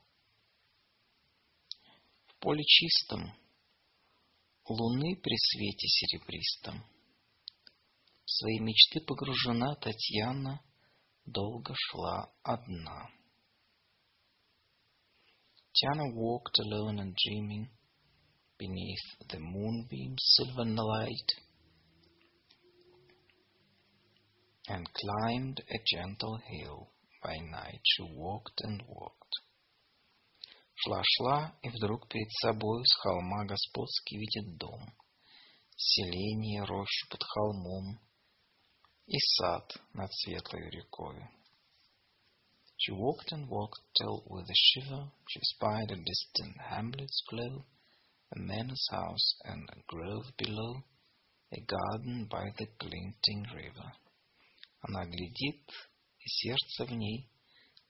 Поле 2.40 2.64
чистом, 2.64 3.32
луны 4.66 5.14
при 5.22 5.36
свете 5.36 5.86
серебристом, 5.88 6.82
в 8.24 8.30
свои 8.30 8.60
мечты 8.60 9.00
погружена 9.00 9.74
Татьяна, 9.74 10.62
долго 11.26 11.74
шла 11.76 12.32
одна. 12.42 13.10
Tiana 15.74 16.12
walked 16.14 16.58
alone 16.60 16.98
and 16.98 17.14
dreaming 17.14 17.68
beneath 18.58 19.28
the 19.28 19.38
moonbeam's 19.38 20.22
silver 20.36 20.64
light 20.64 21.30
and 24.68 24.86
climbed 24.94 25.60
a 25.68 25.78
gentle 25.84 26.38
hill. 26.38 26.90
By 27.22 27.36
night 27.36 27.80
she 27.84 28.02
walked 28.02 28.60
and 28.62 28.82
walked. 28.88 29.40
Шла-шла, 30.82 31.58
и 31.62 31.68
вдруг 31.68 32.08
перед 32.08 32.30
собой 32.40 32.82
с 32.86 32.94
холма 33.02 33.44
господский 33.44 34.16
видит 34.16 34.56
дом, 34.56 34.80
селение, 35.76 36.64
рощу 36.64 37.06
под 37.10 37.22
холмом 37.22 38.00
и 39.06 39.18
сад 39.18 39.74
над 39.92 40.10
светлой 40.14 40.70
рекою. 40.70 41.28
She 42.78 42.92
walked 42.92 43.30
and 43.32 43.46
walked 43.50 43.82
till, 43.94 44.24
with 44.24 44.48
a 44.48 44.54
shiver, 44.54 45.12
she 45.28 45.40
spied 45.42 45.90
a 45.90 45.96
distant 45.96 46.56
hamlet's 46.70 47.22
glow, 47.28 47.66
a 48.34 48.38
man's 48.38 48.86
house 48.90 49.34
and 49.44 49.68
a 49.68 49.82
grove 49.86 50.32
below, 50.38 50.82
a 51.52 51.60
garden 51.60 52.26
by 52.30 52.48
the 52.56 52.66
glinting 52.78 53.44
river. 53.52 53.92
Она 54.80 55.04
глядит, 55.04 55.68
и 56.20 56.26
сердце 56.26 56.86
в 56.86 56.92
ней 56.92 57.28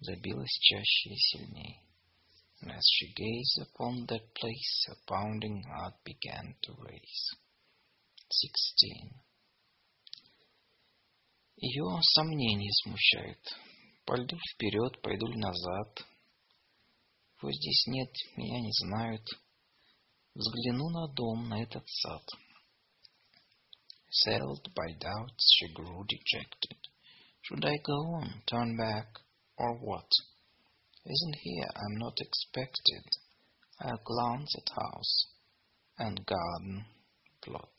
забилось 0.01 0.59
чаще 0.61 1.11
и 1.11 1.17
сильней. 1.17 1.90
And 2.62 2.72
as 2.72 2.86
she 2.94 3.14
gazed 3.14 3.70
upon 3.70 4.06
that 4.08 4.34
place, 4.34 4.86
her 4.88 4.96
pounding 5.08 5.64
heart 5.64 5.96
began 6.04 6.56
to 6.64 6.74
race. 6.74 7.36
Sixteen. 8.32 9.22
Ее 11.58 12.00
сомнения 12.02 12.72
смущают. 12.84 13.40
Пойду 14.06 14.38
вперед, 14.54 15.02
пойду 15.02 15.28
ли 15.28 15.38
назад. 15.38 16.06
Его 17.42 17.52
здесь 17.52 17.88
нет, 17.88 18.12
меня 18.36 18.60
не 18.62 18.72
знают. 18.72 19.28
Взгляну 20.34 20.90
на 20.90 21.08
дом, 21.14 21.50
на 21.50 21.62
этот 21.62 21.88
сад. 21.88 22.24
Sailed 24.10 24.74
by 24.74 24.98
doubts, 25.00 25.46
she 25.58 25.74
grew 25.74 26.06
dejected. 26.08 26.78
Should 27.42 27.66
I 27.66 27.78
go 27.84 27.94
on, 28.16 28.42
turn 28.48 28.78
back, 28.78 29.08
or 29.58 29.78
what? 29.80 30.10
Isn't 31.06 31.36
here 31.36 31.70
I'm 31.76 31.98
not 32.00 32.20
expected. 32.20 33.06
I'll 33.80 34.02
glance 34.04 34.56
at 34.58 34.76
house 34.76 35.28
and 35.98 36.26
garden 36.26 36.86
plot. 37.42 37.78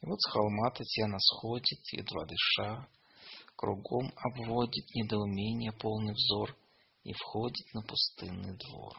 И 0.00 0.06
вот 0.06 0.20
с 0.20 0.30
холма 0.30 0.70
Татьяна 0.70 1.18
сходит, 1.20 1.80
едва 1.92 2.24
дыша, 2.24 2.88
кругом 3.56 4.12
обводит 4.16 4.86
недоумение 4.94 5.72
полный 5.72 6.14
взор 6.14 6.56
и 7.04 7.12
входит 7.12 7.74
на 7.74 7.82
пустынный 7.82 8.56
двор. 8.56 8.96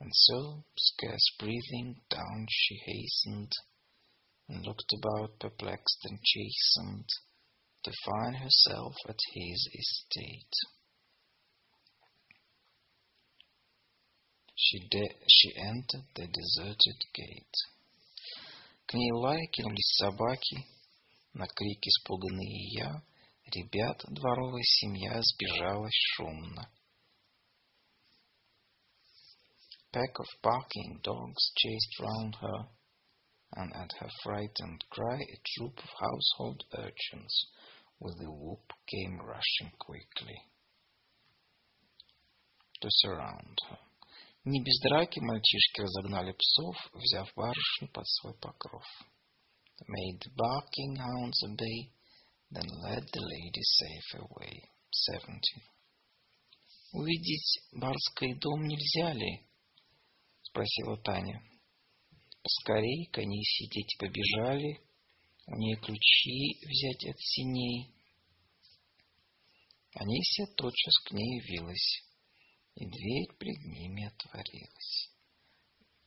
And 0.00 0.10
so, 0.12 0.64
scarce 0.76 1.36
breathing, 1.38 2.00
down 2.08 2.46
she 2.48 2.76
hastened, 2.86 3.52
and 4.48 4.64
looked 4.64 4.92
about 4.92 5.38
perplexed 5.40 6.04
and 6.04 6.20
chastened, 6.22 7.08
to 7.82 7.92
find 8.04 8.36
herself 8.36 8.94
at 9.08 9.18
his 9.34 9.68
estate. 9.74 10.54
She, 14.54 14.80
de- 14.88 15.16
she 15.26 15.56
entered 15.56 16.04
the 16.14 16.26
deserted 16.26 16.98
gate. 17.14 17.56
К 18.86 18.94
ней 18.94 19.12
лая 19.12 19.46
кинулись 19.46 19.96
собаки, 19.98 20.66
на 21.32 21.46
крик 21.46 21.86
испуганные 21.86 22.72
я, 22.72 23.02
ребята, 23.46 24.08
дворовая 24.10 24.62
семья 24.64 25.22
сбежалась 25.22 25.94
шумно. 26.14 26.68
Pack 29.92 30.18
of 30.18 30.26
barking 30.42 31.00
dogs 31.02 31.52
chased 31.56 31.98
round 32.00 32.34
her, 32.36 32.68
and 33.52 33.72
at 33.74 33.92
her 34.00 34.10
frightened 34.22 34.84
cry 34.90 35.20
a 35.20 35.40
troop 35.44 35.78
of 35.78 35.90
household 35.98 36.64
urchins 36.74 37.46
with 37.98 38.20
a 38.20 38.30
whoop 38.30 38.72
came 38.86 39.18
rushing 39.20 39.70
quickly 39.78 40.42
to 42.80 42.88
surround 42.90 43.58
her. 43.70 43.78
Не 44.45 44.61
без 44.61 44.77
драки 44.81 45.19
мальчишки 45.19 45.81
разогнали 45.81 46.33
псов, 46.33 46.75
взяв 46.93 47.31
барышню 47.33 47.87
под 47.93 48.05
свой 48.07 48.33
покров. 48.39 48.83
Made 49.87 50.35
barking 50.35 50.97
hounds 50.97 51.43
obey, 51.45 51.93
then 52.51 52.67
led 52.83 53.05
the 53.13 53.21
lady 53.21 53.61
safe 53.61 54.19
away. 54.19 54.61
Seventeen. 54.91 55.63
Увидеть 56.91 57.59
барский 57.71 58.35
дом 58.35 58.67
нельзя 58.67 59.13
ли? 59.13 59.47
Спросила 60.41 60.97
Таня. 60.97 61.41
Поскорей 62.43 63.05
коней 63.13 63.43
сидеть 63.43 63.97
побежали, 63.97 64.81
у 65.47 65.55
нее 65.55 65.77
ключи 65.77 66.59
взять 66.67 67.05
от 67.05 67.19
синей. 67.19 67.95
Анисия 69.95 70.47
тотчас 70.57 70.97
к 71.05 71.11
ней 71.11 71.39
явилась, 71.39 72.03
и 72.74 72.86
дверь 72.86 73.36
пред 73.38 73.64
ними 73.64 74.04
отворилась. 74.06 75.10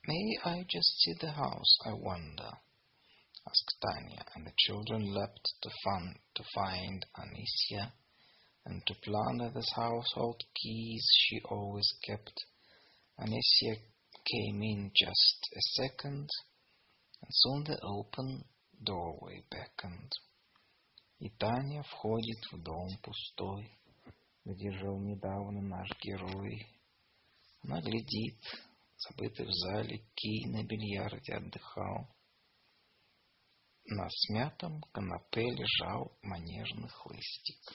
May 0.07 0.37
I 0.43 0.63
just 0.63 0.97
see 1.01 1.13
the 1.19 1.31
house, 1.31 1.77
I 1.85 1.93
wonder? 1.93 2.59
asked 3.47 3.75
Tanya, 3.81 4.25
and 4.35 4.45
the 4.45 4.53
children 4.57 5.13
leapt 5.13 5.53
to, 5.61 5.69
fun, 5.83 6.15
to 6.35 6.43
find 6.55 7.05
Anicia 7.15 7.91
and 8.65 8.85
to 8.85 8.93
plunder 9.03 9.49
the 9.49 9.65
household 9.75 10.43
keys 10.55 11.07
she 11.11 11.41
always 11.49 11.91
kept. 12.03 12.45
Anesia 13.19 13.81
came 14.25 14.61
in 14.61 14.91
just 14.95 15.47
a 15.55 15.61
second, 15.81 16.29
and 17.21 17.29
soon 17.31 17.63
the 17.63 17.79
open 17.83 18.43
doorway 18.83 19.43
beckoned. 19.49 20.11
И 21.19 21.29
Таня 21.29 21.83
входит 21.83 22.43
в 22.51 22.63
дом 22.63 22.97
пустой, 23.03 23.77
Где 24.46 24.70
жил 24.70 24.98
недавно 25.00 25.60
наш 25.60 25.88
герой. 26.00 26.64
Она 27.62 27.80
глядит, 27.80 28.38
забытый 28.96 29.44
в 29.44 29.50
зале 29.50 29.98
кий 30.14 30.46
на 30.46 30.62
бильярде 30.62 31.34
отдыхал. 31.34 32.08
На 33.86 34.08
смятом 34.08 34.82
канапе 34.92 35.42
лежал 35.42 36.16
манежный 36.22 36.88
хлыстик. 36.88 37.72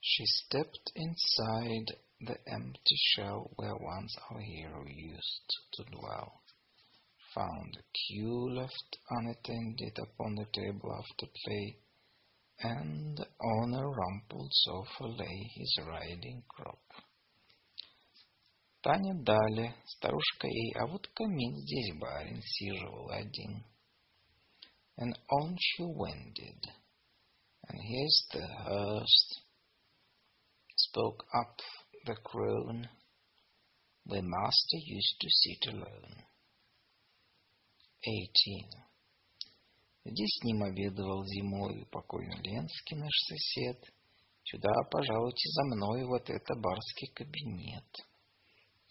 She 0.00 0.24
stepped 0.24 0.92
inside 0.94 1.98
the 2.20 2.38
empty 2.46 2.96
shell 2.96 3.50
where 3.56 3.76
once 3.76 4.16
our 4.30 4.40
hero 4.40 4.86
used 4.86 5.50
to 5.72 5.84
dwell, 5.84 6.42
found 7.34 7.76
a 7.76 7.82
cue 7.92 8.54
left 8.54 8.98
unattended 9.10 9.98
upon 9.98 10.36
the 10.36 10.46
table 10.54 10.90
after 10.98 11.26
play, 11.44 11.76
and 12.59 13.19
on 13.39 13.73
a 13.73 13.87
rumpled 13.87 14.51
sofa 14.51 15.03
lay 15.05 15.51
his 15.55 15.77
riding 15.87 16.43
crop. 16.47 16.81
Таня 18.83 19.13
далее, 19.23 19.75
старушка 19.85 20.47
ей, 20.47 20.73
а 20.75 20.87
вот 20.87 21.07
камин 21.09 21.55
здесь 21.57 21.93
барин 21.99 22.41
сиживал 22.41 23.09
один. 23.11 23.63
And 24.97 25.17
on 25.29 25.55
she 25.57 25.83
wended, 25.83 26.61
and 27.67 27.79
here's 27.81 28.27
the 28.33 28.45
hearse 28.63 29.41
spoke 30.75 31.25
up 31.33 31.59
the 32.05 32.15
crone, 32.23 32.89
where 34.05 34.21
master 34.21 34.77
used 34.77 35.15
to 35.19 35.27
sit 35.29 35.73
alone. 35.73 36.23
18. 38.03 38.84
Здесь 40.08 40.38
с 40.38 40.44
ним 40.44 40.62
обедывал 40.62 41.26
зимой 41.26 41.84
покойный 41.90 42.40
Ленский 42.44 42.96
наш 42.96 43.12
сосед. 43.26 43.92
Сюда, 44.44 44.70
пожалуйте 44.88 45.48
за 45.50 45.64
мной, 45.64 46.04
вот 46.04 46.30
это 46.30 46.54
барский 46.54 47.08
кабинет. 47.08 47.84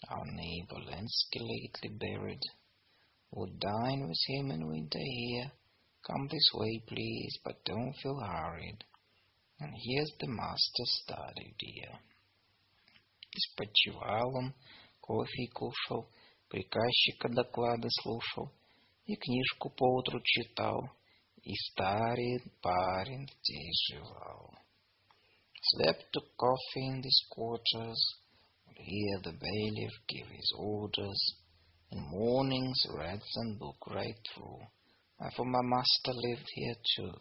Our 0.10 0.26
neighbor 0.35 0.83
Lenski 0.83 1.40
lately 1.40 1.98
buried 1.98 2.42
would 3.31 3.58
dine 3.60 4.10
with 4.10 4.19
him 4.28 4.51
in 4.51 4.67
winter 4.67 4.99
here. 4.99 5.51
Come 6.06 6.28
this 6.28 6.49
way, 6.53 6.83
please, 6.85 7.40
but 7.46 7.64
don't 7.64 7.94
feel 8.03 8.19
hurried. 8.19 8.83
And 9.62 9.74
here's 9.74 10.12
the 10.19 10.28
master 10.28 10.85
study, 10.85 11.56
dear. 11.58 11.98
Испочивал 13.31 14.35
он, 14.35 14.53
кофе 14.99 15.48
кушал, 15.53 16.10
приказчика 16.49 17.30
доклады 17.30 17.88
слушал 18.01 18.51
и 19.06 19.15
книжку 19.15 19.69
поутру 19.69 20.19
читал, 20.22 20.92
и 21.45 21.53
старый 21.56 22.42
парень 22.61 23.29
жевал. 23.88 24.51
Slept 25.61 26.11
to 26.13 26.22
coffee 26.38 26.88
in 26.90 27.01
these 27.01 27.24
quarters, 27.29 27.99
would 28.67 28.78
hear 28.78 29.19
the 29.22 29.31
bailiff 29.31 29.94
give 30.08 30.28
his 30.28 30.53
orders, 30.58 31.22
in 31.92 31.99
mornings 32.10 32.85
read 32.97 33.22
some 33.24 33.58
book 33.60 33.78
right 33.88 34.19
through, 34.33 34.61
for 35.35 35.45
my 35.45 35.61
master 35.61 36.13
lived 36.13 36.49
here 36.53 36.76
too. 36.95 37.13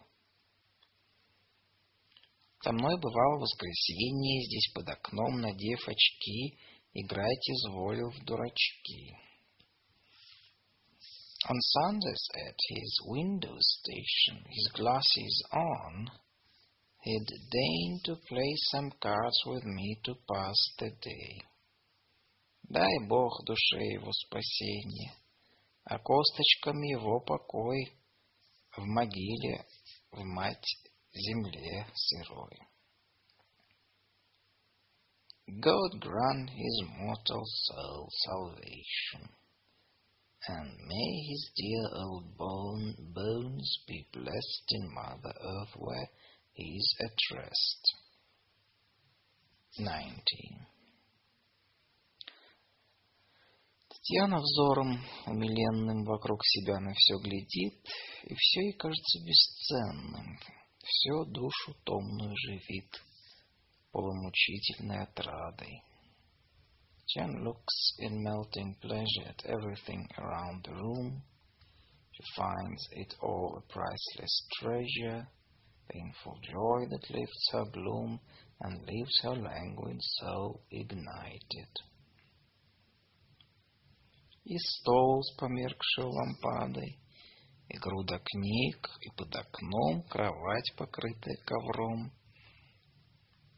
Со 2.62 2.72
мной 2.72 2.98
бывал 2.98 3.36
в 3.36 3.40
воскресенье, 3.42 4.46
здесь 4.46 4.72
под 4.72 4.88
окном, 4.88 5.42
надев 5.42 5.86
очки, 5.86 6.58
играть 6.94 7.50
изволил 7.50 8.10
в 8.10 8.24
дурачки. 8.24 9.14
On 11.49 11.59
Sundays 11.59 12.29
at 12.47 12.55
his 12.69 12.99
window 13.05 13.55
station, 13.59 14.43
his 14.49 14.67
glasses 14.73 15.43
on, 15.51 16.11
he'd 17.01 17.27
deign 17.51 17.99
to 18.05 18.15
play 18.27 18.53
some 18.71 18.91
cards 19.01 19.41
with 19.45 19.63
me 19.63 19.99
to 20.03 20.15
pass 20.31 20.57
the 20.77 20.91
day. 21.01 21.41
Дай 22.71 22.99
Бог 23.07 23.43
душе 23.45 23.83
его 23.93 24.11
спасение, 24.11 25.13
а 25.85 25.97
косточкам 25.97 26.81
его 26.83 27.19
покой 27.19 27.91
в 28.77 28.81
могиле 28.85 29.65
в 30.11 30.23
мать 30.23 30.67
земле 31.13 31.87
сырой. 31.95 32.59
God 35.47 35.99
grant 35.99 36.49
his 36.51 36.83
mortal 36.99 37.43
soul 37.43 38.07
salvation, 38.11 39.29
And 40.48 40.70
may 40.86 41.26
his 41.28 41.50
dear 41.56 41.88
old 41.94 42.36
bone, 42.36 42.94
bones 43.14 43.78
be 43.88 44.06
blessed 44.12 44.66
in 44.70 44.92
Mother 44.92 45.32
Earth 45.32 45.74
where 45.76 46.08
he 46.52 46.76
is 46.76 46.96
at 47.00 47.36
rest. 47.36 47.94
19. 49.78 50.66
Татьяна 53.88 54.38
взором 54.38 55.00
умиленным 55.26 56.04
вокруг 56.04 56.40
себя 56.44 56.78
на 56.78 56.92
все 56.92 57.18
глядит, 57.18 57.74
и 58.24 58.34
все 58.34 58.60
ей 58.64 58.72
кажется 58.74 59.18
бесценным, 59.24 60.38
все 60.84 61.24
душу 61.24 61.74
томную 61.84 62.36
живит 62.36 62.90
полумучительной 63.92 65.04
отрадой. 65.04 65.82
Jen 67.15 67.43
looks 67.43 67.93
in 67.97 68.21
melting 68.21 68.75
pleasure 68.81 69.27
at 69.27 69.43
everything 69.45 70.07
around 70.19 70.63
the 70.63 70.75
room. 70.75 71.23
She 72.11 72.23
finds 72.35 72.87
it 72.91 73.15
all 73.19 73.57
a 73.57 73.73
priceless 73.73 74.45
treasure, 74.59 75.27
painful 75.89 76.37
joy 76.43 76.85
that 76.91 77.09
lifts 77.09 77.49
her 77.53 77.65
bloom 77.73 78.19
and 78.61 78.85
leaves 78.85 79.19
her 79.23 79.35
languid 79.35 79.99
soul 80.19 80.61
ignited. 80.69 81.71
И 84.45 84.57
стол 84.57 85.23
с 85.23 85.35
померкшей 85.37 86.03
лампадой, 86.03 86.99
и 87.69 87.77
груда 87.79 88.19
книг, 88.19 88.87
и 89.01 89.09
под 89.15 89.35
окном 89.35 90.03
кровать, 90.03 90.75
покрытая 90.77 91.37
ковром, 91.45 92.11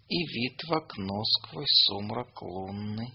и 0.08 0.26
вид 0.26 0.62
в 0.70 0.74
окно 0.74 1.24
сквозь 1.24 1.86
сумрак 1.86 2.42
лунный. 2.42 3.14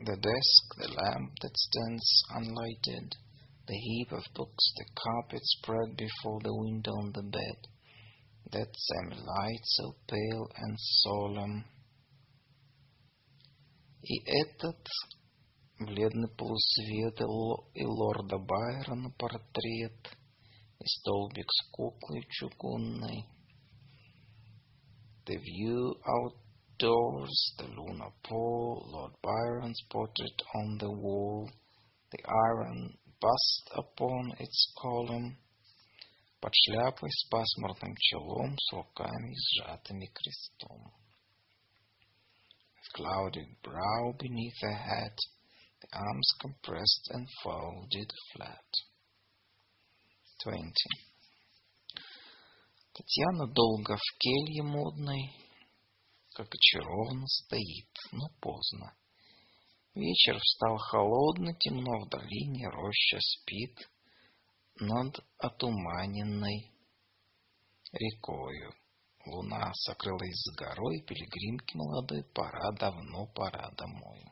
The 0.00 0.16
desk, 0.16 0.74
the 0.76 0.88
lamp 0.88 1.32
that 1.40 1.56
stands 1.56 2.22
unlighted, 2.30 3.12
the 3.66 3.74
heap 3.74 4.12
of 4.12 4.22
books, 4.34 4.72
the 4.76 4.84
carpet 4.94 5.40
spread 5.42 5.96
before 5.96 6.40
the 6.42 6.54
window 6.54 6.92
on 6.92 7.12
the 7.12 7.22
bed, 7.22 7.58
that 8.52 8.68
semi-light 8.76 9.64
so 9.64 9.94
pale 10.06 10.48
and 10.56 10.76
solemn. 10.78 11.64
И 14.02 14.22
этот 14.24 14.86
бледный 15.80 16.28
полусвет 16.36 17.20
и 17.74 17.84
лорда 17.84 18.38
Байрона 18.38 19.10
портрет, 19.18 20.16
и 20.78 20.84
столбик 20.84 21.50
с 21.50 21.70
куклой 21.70 22.24
чугунной. 22.30 23.24
The 25.26 25.38
view 25.38 25.94
outdoors, 26.80 27.52
the 27.58 27.64
lunar 27.64 28.10
pole, 28.24 28.86
Lord 28.92 29.12
Byron's 29.22 29.80
portrait 29.90 30.42
on 30.54 30.78
the 30.78 30.90
wall, 30.90 31.50
the 32.12 32.18
iron 32.28 32.94
bust 33.20 33.70
upon 33.74 34.32
its 34.38 34.72
column, 34.80 35.36
под 36.40 36.52
шляпой 36.54 37.10
с 37.10 37.28
пасмурным 37.28 37.96
челом, 37.98 38.56
с 38.58 38.72
руками 38.72 39.34
сжатыми 39.34 40.06
крестом. 40.06 40.92
A 42.76 42.96
clouded 42.96 43.48
brow 43.62 44.12
beneath 44.18 44.62
a 44.62 44.74
hat, 44.74 45.16
the 45.80 45.88
arms 45.92 46.30
compressed 46.40 47.10
and 47.10 47.26
folded 47.42 48.10
flat. 48.32 48.64
20. 50.44 50.72
Татьяна 52.92 53.46
долго 53.48 53.96
в 53.96 54.18
келье 54.18 54.62
модной, 54.62 55.32
как 56.33 56.53
очарованно 56.53 57.27
стоит, 57.27 57.89
но 58.11 58.29
поздно. 58.39 58.95
Вечер 59.93 60.39
встал 60.39 60.77
холодно, 60.77 61.53
темно 61.59 61.99
в 61.99 62.09
долине, 62.09 62.69
роща 62.69 63.19
спит 63.19 63.77
над 64.75 65.19
отуманенной 65.37 66.71
рекою. 67.91 68.73
Луна 69.25 69.71
сокрылась 69.73 70.33
с 70.33 70.55
горой, 70.55 71.01
пилигримки 71.01 71.75
молодой, 71.75 72.23
пора 72.33 72.71
давно, 72.79 73.27
пора 73.27 73.69
домой. 73.77 74.23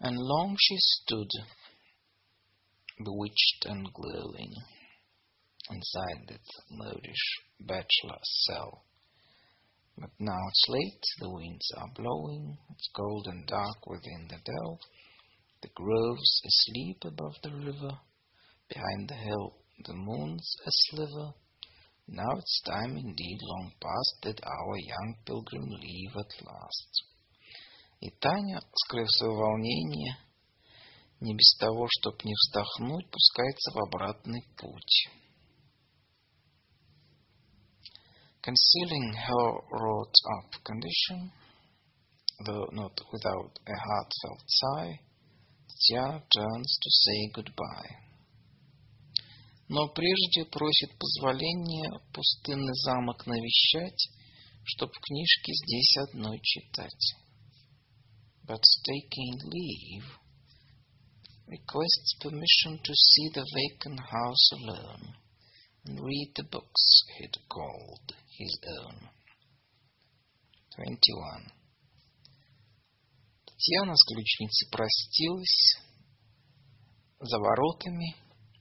And 0.00 0.16
long 0.18 0.56
she 0.58 0.76
stood, 0.78 1.30
bewitched 2.98 3.66
and 3.66 3.86
glowing, 3.92 4.52
inside 5.70 6.26
that 6.26 6.44
modish 6.70 7.40
bachelor 7.60 8.18
cell. 8.22 8.84
But 9.97 10.11
now 10.19 10.39
it's 10.47 10.65
late, 10.69 11.03
the 11.19 11.29
winds 11.29 11.71
are 11.77 11.91
blowing, 11.95 12.57
it's 12.69 12.89
cold 12.95 13.27
and 13.27 13.47
dark 13.47 13.85
within 13.87 14.27
the 14.29 14.39
dell, 14.45 14.79
the 15.61 15.69
groves 15.69 16.41
asleep 16.45 17.03
above 17.03 17.35
the 17.41 17.51
river, 17.51 17.99
behind 18.69 19.09
the 19.09 19.15
hill 19.15 19.55
the 19.85 19.93
moon's 19.93 20.55
a 20.65 20.69
sliver. 20.71 21.33
Now 22.07 22.31
it's 22.37 22.61
time 22.65 22.97
indeed 22.97 23.37
long 23.41 23.71
past 23.79 24.15
that 24.23 24.43
our 24.43 24.77
young 24.77 25.15
pilgrim 25.25 25.69
leave 25.69 26.15
at 26.15 26.45
last. 26.45 27.03
И 27.99 28.09
Таня, 28.19 28.59
скрыв 28.73 29.07
свое 29.09 29.33
волнение, 29.33 30.17
не 31.19 31.35
без 31.35 31.57
того, 31.59 31.87
чтоб 31.89 32.23
не 32.23 32.33
вздохнуть, 32.33 33.09
пускается 33.09 33.71
в 33.71 33.77
обратный 33.87 34.43
путь. 34.57 35.09
Concealing 38.41 39.13
her 39.13 39.51
wrought-up 39.71 40.63
condition, 40.63 41.31
though 42.45 42.67
not 42.71 42.97
without 43.11 43.59
a 43.67 43.75
heartfelt 43.75 44.43
sigh, 44.47 44.99
Татьяна 45.67 46.23
turns 46.33 46.77
to 46.81 46.89
say 46.89 47.31
goodbye. 47.35 48.07
Но 49.69 49.89
прежде 49.89 50.45
просит 50.45 50.97
позволения 50.97 51.91
пустынный 52.13 52.73
замок 52.85 53.25
навещать, 53.27 54.09
чтоб 54.63 54.91
книжки 54.91 55.51
здесь 55.51 55.97
одной 55.97 56.39
читать. 56.41 57.15
But 58.47 58.63
taking 58.85 59.35
leave, 59.43 60.05
requests 61.47 62.15
permission 62.21 62.79
to 62.81 62.93
see 62.93 63.29
the 63.33 63.45
vacant 63.53 63.99
house 63.99 64.51
alone 64.53 65.15
and 65.85 65.99
read 65.99 66.31
the 66.35 66.43
books 66.43 67.03
he'd 67.17 67.37
called 67.49 68.15
His 68.38 68.58
own. 68.78 69.08
21. 70.76 71.52
Татьяна 73.44 73.96
с 73.96 74.04
ключницей 74.04 74.68
простилась 74.70 75.76
за 77.20 77.38
воротами. 77.38 78.16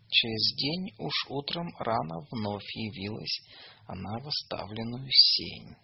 Через 0.09 0.55
день 0.55 0.93
уж 0.99 1.13
утром 1.29 1.73
рано 1.79 2.27
вновь 2.31 2.69
явилась 2.75 3.39
она 3.87 4.19
в 4.19 4.27
оставленную 4.27 5.09
сень. 5.09 5.75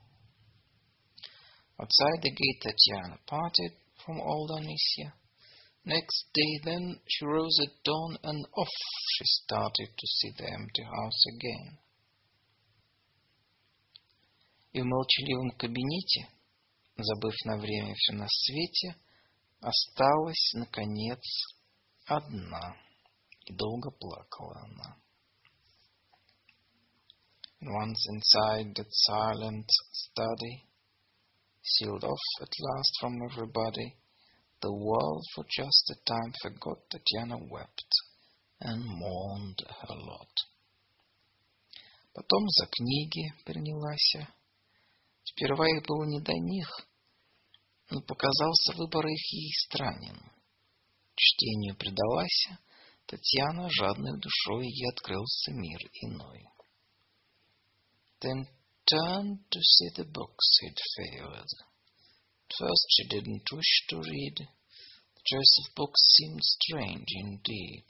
Outside 1.80 2.22
the 2.22 2.32
gate 2.32 2.62
Tatiana 2.62 3.20
parted 3.26 3.72
from 4.03 4.20
old 4.20 4.52
Anicia. 4.52 5.14
Next 5.86 6.26
day 6.34 6.60
then 6.64 7.00
she 7.08 7.26
rose 7.26 7.60
at 7.64 7.84
dawn 7.84 8.18
and 8.24 8.46
off 8.56 8.68
she 8.68 9.26
started 9.44 9.90
to 9.98 10.08
see 10.08 10.32
the 10.38 10.52
empty 10.52 10.84
house 10.84 11.24
again. 11.36 11.78
И 14.77 14.79
в 14.79 14.85
молчаливом 14.85 15.49
кабинете, 15.58 16.29
забыв 16.97 17.33
на 17.45 17.58
время 17.58 17.95
все 17.95 18.13
на 18.13 18.27
свете, 18.29 18.95
осталась, 19.60 20.53
наконец, 20.53 21.19
одна. 22.06 22.76
И 23.47 23.56
долго 23.56 23.90
плакала 23.90 24.61
она. 24.65 24.95
And 27.60 27.74
once 27.74 28.06
inside 28.13 28.76
that 28.76 28.92
silent 28.92 29.67
study, 29.93 30.67
sealed 31.63 32.03
off 32.03 32.19
at 32.42 32.53
last 32.60 32.92
from 33.01 33.15
everybody, 33.31 33.95
the 34.61 34.72
world 34.72 35.24
for 35.33 35.43
just 35.49 35.90
a 35.90 35.95
time 36.06 36.31
forgot 36.43 36.88
Tatiana 36.92 37.40
wept 37.49 37.90
and 38.60 38.85
mourned 38.85 39.60
her 39.67 39.95
lot. 39.95 40.33
Потом 42.13 42.47
за 42.47 42.67
книги 42.67 43.33
принялась. 43.43 44.38
Сперва 45.29 45.67
их 45.67 45.83
было 45.85 46.06
не 46.06 46.22
до 46.22 46.31
них, 46.31 46.69
но 47.90 48.01
показался 48.01 48.74
выбор 48.77 49.06
их 49.08 49.33
ей 49.33 49.51
странен. 49.65 50.31
Чтению 51.15 51.76
предалась, 51.76 52.47
Татьяна 53.08 53.69
жадной 53.69 54.19
душой 54.19 54.67
ей 54.67 54.90
открылся 54.90 55.51
мир 55.51 55.79
иной. 56.01 56.43
Then 58.22 58.47
turned 58.90 59.40
to 59.51 59.60
see 59.60 59.90
the 59.95 60.06
books 60.06 60.47
he'd 60.61 60.79
favored. 60.95 61.51
First 62.58 62.85
she 62.90 63.08
didn't 63.10 63.51
wish 63.51 63.85
to 63.90 63.97
read. 63.97 64.38
The 64.38 65.24
choice 65.26 65.60
of 65.60 65.76
books 65.76 66.01
seemed 66.15 66.42
strange 66.42 67.11
indeed. 67.15 67.85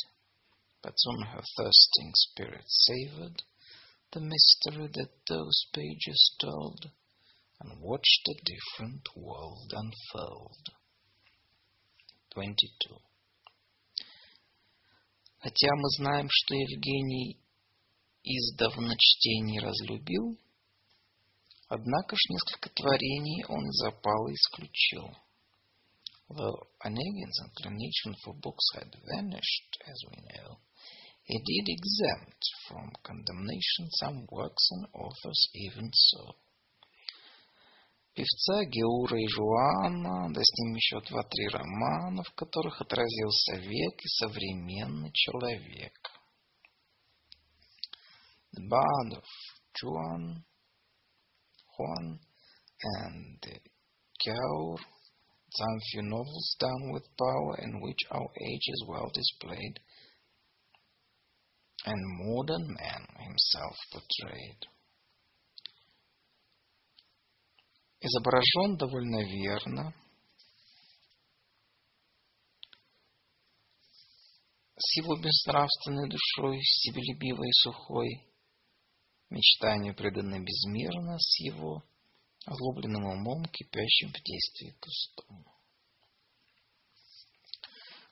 But 0.81 0.93
soon 0.97 1.21
her 1.21 1.43
thirsting 1.55 2.11
spirit 2.15 2.65
savored 2.67 3.43
the 4.11 4.21
mystery 4.21 4.87
that 4.87 5.25
those 5.27 5.65
pages 5.73 6.35
told, 6.41 6.89
and 7.59 7.81
watched 7.81 8.29
a 8.29 8.35
different 8.43 9.03
world 9.15 9.73
unfold. 9.73 10.69
22. 12.33 12.99
Хотя 15.39 15.67
мы 15.75 15.89
знаем, 15.97 16.27
что 16.29 16.55
Евгений 16.55 17.39
издавна 18.23 18.95
чтение 18.97 19.61
разлюбил, 19.61 20.37
однако 21.69 22.15
ж 22.15 22.19
несколько 22.29 22.69
творений 22.69 23.45
он 23.47 23.67
из 23.69 23.77
запала 23.77 24.33
исключил. 24.33 25.09
Though 26.29 26.67
Onegin's 26.83 27.39
inclination 27.39 28.13
for 28.23 28.33
books 28.35 28.67
had 28.75 28.93
vanished, 29.15 29.77
as 29.85 29.97
we 30.11 30.17
know, 30.27 30.57
he 31.23 31.39
did 31.39 31.69
exempt 31.69 32.43
from 32.67 32.91
condemnation 33.01 33.89
some 33.91 34.27
works 34.29 34.69
and 34.71 34.87
authors 34.93 35.49
even 35.53 35.89
so. 35.93 36.35
Певца 38.17 38.65
Геура 38.65 39.21
и 39.21 39.27
Жуана, 39.27 40.33
да 40.33 40.41
с 40.41 40.51
ним 40.57 40.73
еще 40.73 40.99
два-три 41.01 41.49
романа, 41.49 42.23
в 42.23 42.33
которых 42.33 42.81
отразился 42.81 43.57
век 43.57 43.93
и 44.01 44.07
современный 44.07 45.11
человек. 45.13 45.93
The 48.55 48.63
Bard 48.67 49.21
of 49.21 49.23
Juan, 49.83 50.43
Juan 51.77 52.19
and 52.81 53.61
Gaur, 54.25 54.79
some 55.51 55.79
few 55.91 56.01
novels 56.01 56.55
done 56.59 56.93
with 56.93 57.05
power 57.19 57.59
in 57.61 57.81
which 57.81 57.99
our 58.09 58.31
age 58.41 58.67
is 58.67 58.85
well 58.87 59.11
displayed, 59.13 59.79
and 61.85 62.25
modern 62.25 62.65
man 62.65 63.05
himself 63.19 63.75
portrayed. 63.91 64.65
Изображен 67.99 68.77
довольно 68.77 69.23
верно. 69.23 69.93
С 74.79 74.97
его 74.97 75.15
беснравственной 75.17 76.07
душой, 76.07 76.61
себелюбивой 76.61 77.49
и 77.49 77.61
сухой, 77.63 78.27
мечтанию 79.29 79.95
преданы 79.95 80.43
безмерно, 80.43 81.17
с 81.17 81.39
его 81.39 81.83
озлобленным 82.45 83.03
умом, 83.03 83.45
кипящим 83.45 84.09
в 84.09 84.23
действии 84.23 84.77
пустом. 84.79 85.45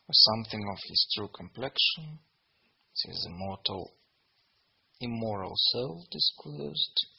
Something 0.07 0.61
of 0.71 0.79
his 0.87 1.07
true 1.15 1.29
complexion, 1.29 2.19
his 2.93 3.25
immortal, 3.27 3.93
immoral 4.99 5.53
soul 5.55 6.05
disclosed, 6.11 7.14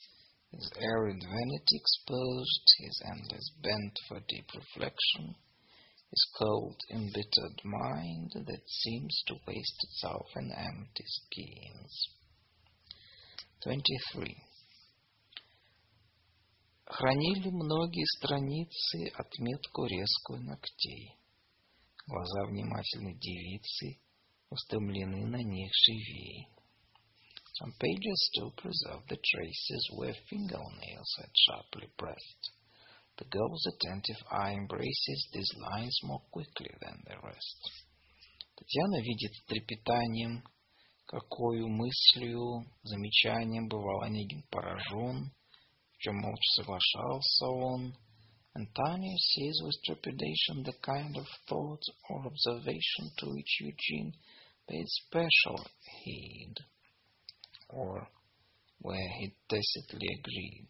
his 0.52 0.70
arid 0.82 1.22
vanity 1.24 1.76
exposed, 1.78 2.66
his 2.80 3.02
endless 3.06 3.52
bent 3.64 3.98
for 4.08 4.20
deep 4.28 4.48
reflection, 4.54 5.36
his 6.10 6.28
cold, 6.38 6.76
embittered 6.92 7.62
mind 7.64 8.32
that 8.34 8.68
seems 8.68 9.24
to 9.28 9.36
waste 9.48 9.80
itself 9.84 10.28
in 10.36 10.52
empty 10.52 11.06
schemes. 11.06 12.10
23. 13.64 14.36
Хранили 16.86 17.50
многие 17.50 18.06
страницы 18.18 19.08
отметку 19.16 19.86
резкую 19.86 20.44
ногтей. 20.44 21.16
Глаза 22.06 22.48
внимательной 22.48 23.18
девицы 23.18 24.02
устремлены 24.50 25.26
на 25.28 25.42
них 25.42 25.72
живей. 25.86 26.50
Some 27.60 27.74
pages 27.80 28.30
still 28.34 28.52
preserve 28.52 29.08
the 29.08 29.18
traces 29.18 29.90
where 29.96 30.14
fingernails 30.30 31.16
had 31.18 31.30
sharply 31.34 31.88
pressed. 31.98 32.52
The 33.18 33.26
girl's 33.26 33.66
attentive 33.68 34.22
eye 34.32 34.54
embraces 34.54 35.28
these 35.32 35.54
lines 35.58 35.98
more 36.04 36.22
quickly 36.32 36.72
than 36.82 37.04
the 37.06 37.16
rest. 37.24 37.72
Татьяна 38.58 39.02
видит 39.02 39.34
с 39.34 39.44
трепетанием, 39.46 40.44
какую 41.06 41.68
мыслью, 41.68 42.66
замечанием 42.84 43.68
бывал 43.68 44.02
Онегин 44.04 44.44
поражен, 44.50 45.32
в 45.94 45.98
чем 46.00 46.16
молча 46.18 46.50
соглашался 46.56 47.48
он, 47.48 47.96
and 48.56 48.68
Tanya 48.74 49.18
sees 49.18 49.62
with 49.64 49.82
trepidation 49.86 50.64
the 50.64 50.74
kind 50.82 51.16
of 51.16 51.28
thought 51.48 51.82
or 52.10 52.28
observation 52.28 53.12
to 53.20 53.28
which 53.28 53.62
Eugene 53.62 54.14
paid 54.68 54.88
special 54.88 55.66
heed. 56.04 56.56
Or 57.69 58.09
where 58.81 59.09
he 59.19 59.35
tacitly 59.49 60.07
agreed. 60.19 60.69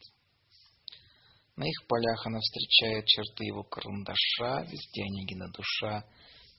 На 1.56 1.64
их 1.64 1.86
полях 1.88 2.26
она 2.26 2.38
встречает 2.40 3.06
черты 3.06 3.44
его 3.44 3.62
карандаша, 3.64 4.62
везде 4.70 5.02
Онегина 5.02 5.48
душа 5.48 6.04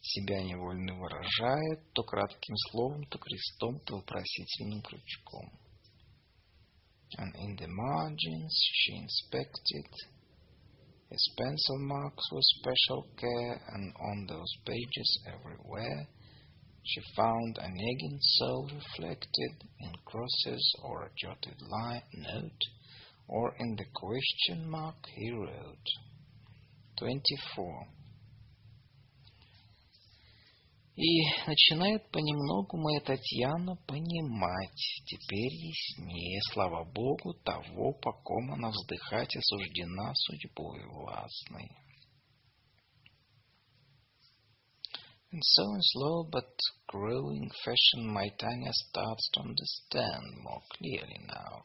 себя 0.01 0.41
невольно 0.41 0.95
выражает, 0.99 1.93
то 1.93 2.03
кратким 2.03 2.55
словом, 2.69 3.05
то 3.05 3.19
крестом, 3.19 3.79
то 3.81 3.97
вопросительным 3.97 4.81
крючком. 4.81 5.51
And 7.17 7.33
in 7.35 7.55
the 7.55 7.67
margins 7.67 8.51
she 8.73 8.95
inspected 8.97 9.87
his 11.09 11.33
pencil 11.37 11.79
marks 11.79 12.31
with 12.31 12.43
special 12.59 13.07
care, 13.15 13.61
and 13.69 13.93
on 13.95 14.25
those 14.27 14.53
pages 14.65 15.23
everywhere 15.25 16.07
she 16.87 17.01
found 17.15 17.57
Onegin 17.57 18.17
soul 18.21 18.69
reflected 18.73 19.51
in 19.81 19.91
crosses 20.05 20.75
or 20.83 21.03
a 21.03 21.11
jotted 21.17 21.61
line 21.61 22.01
note, 22.13 22.61
or 23.27 23.53
in 23.59 23.75
the 23.75 23.85
question 23.93 24.69
mark 24.69 24.95
he 25.13 25.31
wrote. 25.31 25.87
24. 26.97 27.87
И 30.95 31.21
начинает 31.45 32.09
понемногу 32.09 32.77
моя 32.77 33.01
Татьяна 33.01 33.75
понимать, 33.85 35.03
теперь 35.05 35.53
яснее, 35.53 36.39
слава 36.53 36.85
Богу, 36.85 37.35
того, 37.43 37.93
по 38.01 38.13
ком 38.13 38.53
она 38.53 38.69
вздыхать 38.69 39.35
осуждена 39.35 40.13
судьбой 40.15 40.83
властной. 40.87 41.69
In 45.32 45.40
so 45.42 45.74
in 45.74 45.82
slow 45.82 46.24
but 46.30 46.54
growing 46.88 47.50
fashion, 47.64 48.12
my 48.12 48.28
Tanya 48.38 48.72
starts 48.72 49.30
to 49.32 49.40
understand 49.40 50.42
more 50.42 50.62
clearly 50.72 51.18
now, 51.26 51.64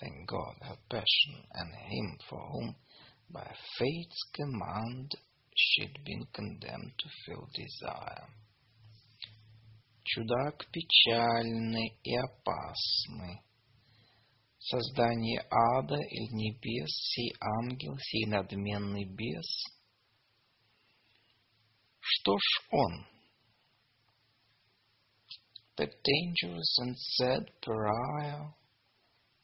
thank 0.00 0.28
God, 0.28 0.56
her 0.62 0.76
passion 0.90 1.46
and 1.52 1.74
him 1.74 2.18
for 2.28 2.40
whom, 2.50 2.74
by 3.30 3.54
fate's 3.78 4.22
command, 4.34 5.12
she'd 5.56 6.04
been 6.04 6.26
condemned 6.32 6.92
to 6.98 7.08
feel 7.24 7.48
desire. 7.54 8.28
Чудак 10.04 10.66
печальный 10.72 11.96
и 12.02 12.16
опасный. 12.16 13.40
Создание 14.58 15.46
ада 15.50 15.96
или 15.96 16.28
небес, 16.32 16.90
сей 16.90 17.32
ангел, 17.40 17.96
сей 17.98 18.26
надменный 18.26 19.04
бес — 19.04 19.77
Что 21.99 22.37
ж 22.37 22.67
он? 22.71 23.05
That 25.77 25.91
dangerous 26.03 26.77
and 26.79 26.95
sad 26.97 27.51
pariah, 27.61 28.53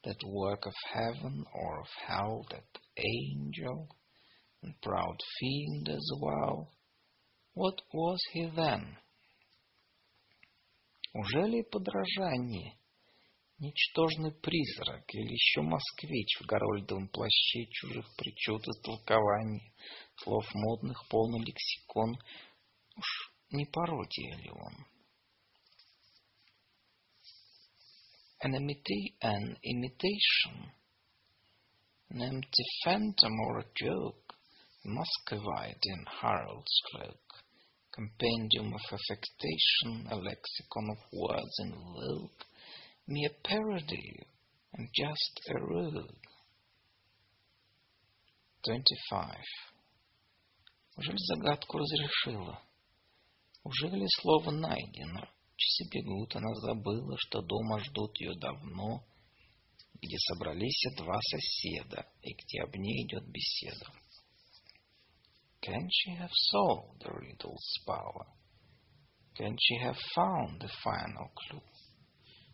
that 0.04 0.22
work 0.24 0.66
of 0.66 0.74
heaven 0.94 1.46
or 1.54 1.80
of 1.80 1.88
hell, 2.08 2.46
that 2.52 2.68
angel 2.98 3.88
and 4.62 4.74
proud 4.82 5.18
fiend 5.40 5.90
as 5.90 6.12
well, 6.20 6.72
what 7.54 7.76
was 7.94 8.20
he 8.34 8.50
then? 8.54 8.98
Ужели 11.14 11.62
подражание, 11.72 12.78
ничтожный 13.60 14.34
призрак 14.34 15.06
или 15.14 15.32
еще 15.32 15.62
москвич 15.62 16.40
в 16.42 16.46
горольдовом 16.46 17.08
плаще 17.08 17.66
чужих 17.72 18.06
причуд 18.18 18.68
и 18.68 18.82
толкований, 18.82 19.74
слов 20.23 20.45
модных 20.55 21.07
полный 21.09 21.45
лексикон — 21.45 22.29
Уж 22.97 23.33
не 23.53 23.65
пародия 23.67 24.37
ли 24.37 24.51
он? 24.51 24.87
An, 28.43 28.55
imita- 28.55 29.15
an 29.21 29.57
imitation, 29.63 30.73
an 32.11 32.23
empty 32.23 32.65
phantom 32.85 33.33
or 33.41 33.59
a 33.61 33.67
joke, 33.75 34.35
Muscovite 34.85 35.83
in 35.83 36.07
Harold's 36.21 36.83
cloak, 36.91 37.45
compendium 37.93 38.73
of 38.73 38.81
affectation, 38.93 40.07
a 40.11 40.17
lexicon 40.17 40.91
of 40.91 40.99
words 41.13 41.57
in 41.61 41.73
vogue, 41.73 42.43
mere 43.07 43.35
parody 43.45 44.27
and 44.73 44.89
just 44.95 45.41
a 45.49 45.61
rogue. 45.61 46.27
25. 48.65 49.37
Ужель 50.98 51.18
загадку 51.18 51.78
разрешила? 51.78 52.62
Ужели 53.64 54.06
слово 54.22 54.52
найдено? 54.52 55.28
Часы 55.58 55.90
бегут, 55.92 56.36
она 56.36 56.54
забыла, 56.56 57.18
что 57.18 57.42
дома 57.42 57.80
ждут 57.80 58.18
ее 58.20 58.34
давно, 58.40 59.04
где 60.02 60.18
собрались 60.18 60.86
два 60.98 61.20
соседа 61.22 62.06
и 62.22 62.34
где 62.34 62.62
об 62.62 62.76
ней 62.76 63.06
идет 63.06 63.28
беседа. 63.30 63.86
Can 65.62 65.88
she 65.90 66.16
have 66.18 66.32
solved 66.52 67.00
the 67.00 67.12
riddle's 67.12 67.80
power? 67.86 68.28
Can 69.36 69.58
she 69.60 69.78
have 69.82 69.98
found 70.16 70.62
the 70.62 70.70
final 70.84 71.30
clue? 71.36 71.62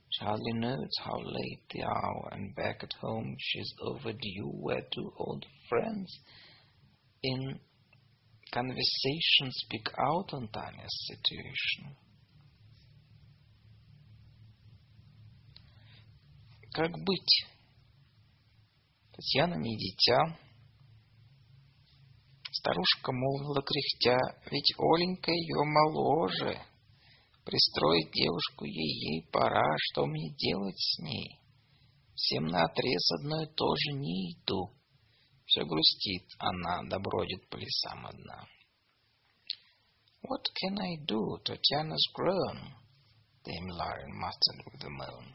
She 0.10 0.26
hardly 0.26 0.54
knows 0.54 0.90
how 1.04 1.20
late 1.20 1.68
the 1.70 1.84
hour, 1.84 2.30
and 2.32 2.56
back 2.56 2.84
at 2.84 2.94
home 2.94 3.36
she's 3.38 3.74
overdue 3.82 4.52
where 4.62 4.82
two 4.92 5.14
old 5.18 5.46
friends 5.70 6.20
in 7.22 7.60
conversation 8.52 9.50
speak 9.52 9.88
out 9.98 10.34
on 10.34 10.48
Tanya's 10.50 10.96
situation. 11.08 11.96
Как 16.74 16.92
быть? 16.92 17.46
Татьяна 19.14 19.56
не 19.56 19.78
дитя. 19.78 20.38
Старушка 22.52 23.12
молвила 23.12 23.62
кряхтя, 23.62 24.20
ведь 24.52 24.74
Оленька 24.78 25.32
ее 25.32 25.64
моложе. 25.66 26.62
Пристроить 27.44 28.12
девушку 28.14 28.66
ей-ей 28.66 29.28
пора, 29.32 29.76
что 29.78 30.06
мне 30.06 30.34
делать 30.36 30.78
с 30.78 31.00
ней? 31.00 31.40
Всем 32.16 32.46
наотрез 32.46 33.12
одно 33.20 33.44
и 33.44 33.48
то 33.48 33.76
же 33.76 33.94
не 33.94 34.34
иду. 34.34 34.70
Все 35.51 35.65
грустит 35.65 36.27
она, 36.39 36.83
да 36.89 36.99
бродит 36.99 37.49
по 37.49 37.57
лесам 37.57 38.07
одна. 38.07 38.47
What 40.23 40.45
can 40.61 40.79
I 40.81 40.97
do? 41.07 41.39
Tatiana's 41.45 42.09
grown. 42.15 42.75
Dame 43.45 43.69
Lauren 43.69 44.19
muttered 44.19 44.61
with 44.67 44.83
a 44.83 44.91
moan. 44.91 45.35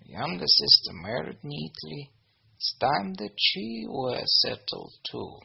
The 0.00 0.12
younger 0.12 0.46
sister 0.46 0.92
married 0.92 1.42
neatly. 1.42 2.12
It's 2.56 2.76
time 2.78 3.14
that 3.14 3.34
she 3.36 3.86
were 3.88 4.22
settled 4.42 4.92
too. 5.10 5.38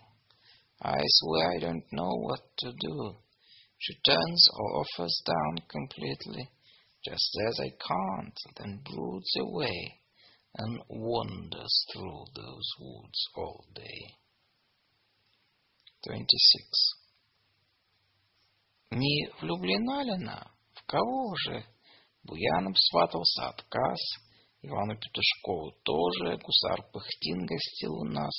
I 0.81 0.99
swear 1.05 1.51
I 1.51 1.59
don't 1.59 1.91
know 1.93 2.13
what 2.27 2.41
to 2.59 2.73
do. 2.73 3.15
She 3.77 3.95
turns 4.05 4.49
or 4.53 4.81
offers 4.81 5.21
down 5.25 5.65
completely, 5.69 6.49
just 7.05 7.37
as 7.47 7.59
I 7.61 7.69
can't, 7.69 8.37
then 8.57 8.83
broods 8.83 9.33
away 9.39 10.01
And 10.58 10.80
wanders 10.88 11.86
through 11.92 12.24
those 12.34 12.68
woods 12.80 13.28
all 13.36 13.64
day. 13.74 14.14
26. 16.04 17.06
Не 18.92 19.28
влюблена 19.40 20.02
ли 20.04 20.12
она? 20.12 20.50
В 20.74 20.82
кого 20.86 21.34
же? 21.36 21.64
Буянам 22.22 22.74
сватался 22.74 23.48
отказ, 23.48 24.00
Ивану 24.62 24.98
Петушкову 24.98 25.72
тоже, 25.84 26.38
гусар 26.38 26.82
Пыхтин 26.92 27.46
гостил 27.46 27.94
у 27.94 28.04
нас. 28.04 28.34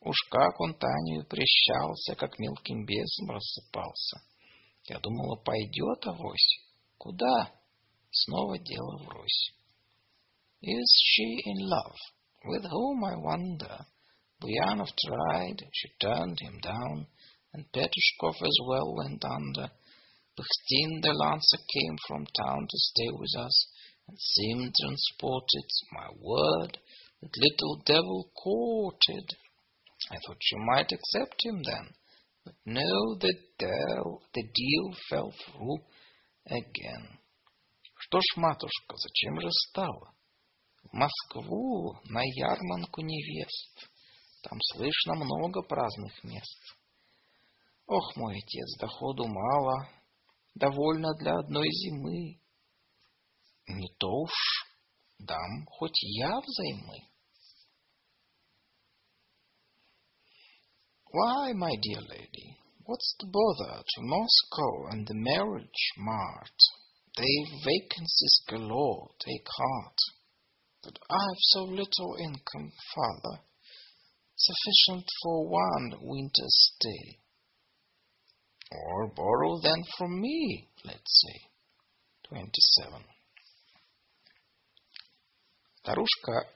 Уж 0.00 0.16
как 0.30 0.60
он 0.60 0.74
Таню 0.74 1.24
прищался, 1.24 2.14
как 2.14 2.38
мелким 2.38 2.84
бесом 2.86 3.30
рассыпался. 3.30 4.20
Я 4.84 4.98
думала, 5.00 5.36
пойдет 5.36 6.06
авось. 6.06 6.60
Куда? 6.98 7.52
Снова 8.10 8.58
дело 8.58 8.98
врозь. 9.04 9.52
Is 10.63 11.01
she 11.05 11.41
in 11.45 11.69
love? 11.69 11.95
With 12.45 12.63
whom, 12.69 13.03
I 13.03 13.15
wonder? 13.15 13.85
Buyanov 14.41 14.89
tried, 15.05 15.57
she 15.73 15.89
turned 16.01 16.37
him 16.41 16.59
down, 16.59 17.07
and 17.53 17.71
Petrushkov 17.71 18.35
as 18.41 18.57
well 18.67 18.93
went 18.95 19.23
under. 19.23 19.71
Bukhtin 20.37 21.01
the 21.01 21.13
lancer 21.13 21.57
came 21.73 21.97
from 22.07 22.25
town 22.25 22.67
to 22.69 22.77
stay 22.77 23.09
with 23.09 23.35
us, 23.37 23.67
and 24.07 24.17
seemed 24.19 24.73
transported, 24.79 25.69
my 25.91 26.09
word, 26.21 26.77
that 27.21 27.37
little 27.37 27.81
devil 27.85 28.29
courted. 28.41 29.37
I 30.11 30.17
thought 30.25 30.37
she 30.41 30.55
might 30.57 30.91
accept 30.91 31.43
him 31.43 31.63
then, 31.63 31.93
but 32.45 32.55
no, 32.65 33.15
the 33.15 33.33
deal, 33.57 34.21
the 34.33 34.43
deal 34.43 34.95
fell 35.09 35.31
through 35.31 35.79
again. 36.47 37.19
Что 37.97 38.19
ж, 38.19 38.37
матушка, 38.37 38.95
зачем 38.95 39.41
же 39.41 39.49
стало? 39.51 40.12
Москву 40.92 41.98
на 42.04 42.22
ярманку 42.22 43.00
невест. 43.00 43.88
Там 44.42 44.58
слышно 44.72 45.14
много 45.14 45.62
праздных 45.62 46.22
мест. 46.24 46.60
Ох, 47.86 48.16
мой 48.16 48.38
отец, 48.38 48.78
доходу 48.78 49.26
мало, 49.26 49.88
довольно 50.54 51.14
для 51.14 51.34
одной 51.38 51.68
зимы. 51.70 52.40
Не 53.66 53.88
то 53.98 54.08
уж, 54.08 54.32
дам 55.18 55.66
хоть 55.66 56.02
я 56.02 56.40
взаймы. 56.40 56.98
Why, 61.12 61.52
my 61.52 61.70
dear 61.80 62.00
lady, 62.08 62.56
what's 62.86 63.14
the 63.20 63.30
bother 63.30 63.82
to 63.82 64.00
Moscow 64.02 64.88
and 64.90 65.06
the 65.06 65.14
marriage 65.14 65.92
mart? 65.96 66.58
They've 67.16 67.64
vacancies 67.64 68.42
galore, 68.48 69.10
take 69.20 69.46
heart. 69.46 69.98
But 70.83 70.97
I've 71.09 71.41
so 71.53 71.63
little 71.63 72.15
income, 72.19 72.71
father, 72.95 73.41
sufficient 74.35 75.05
for 75.23 75.47
one 75.47 75.99
winter's 76.01 76.73
stay. 76.73 77.19
Or 78.71 79.13
borrow 79.13 79.59
then 79.61 79.83
from 79.97 80.21
me, 80.21 80.69
let's 80.83 81.23
say. 81.25 81.49
27. 82.29 83.03
Старушка 85.81 86.47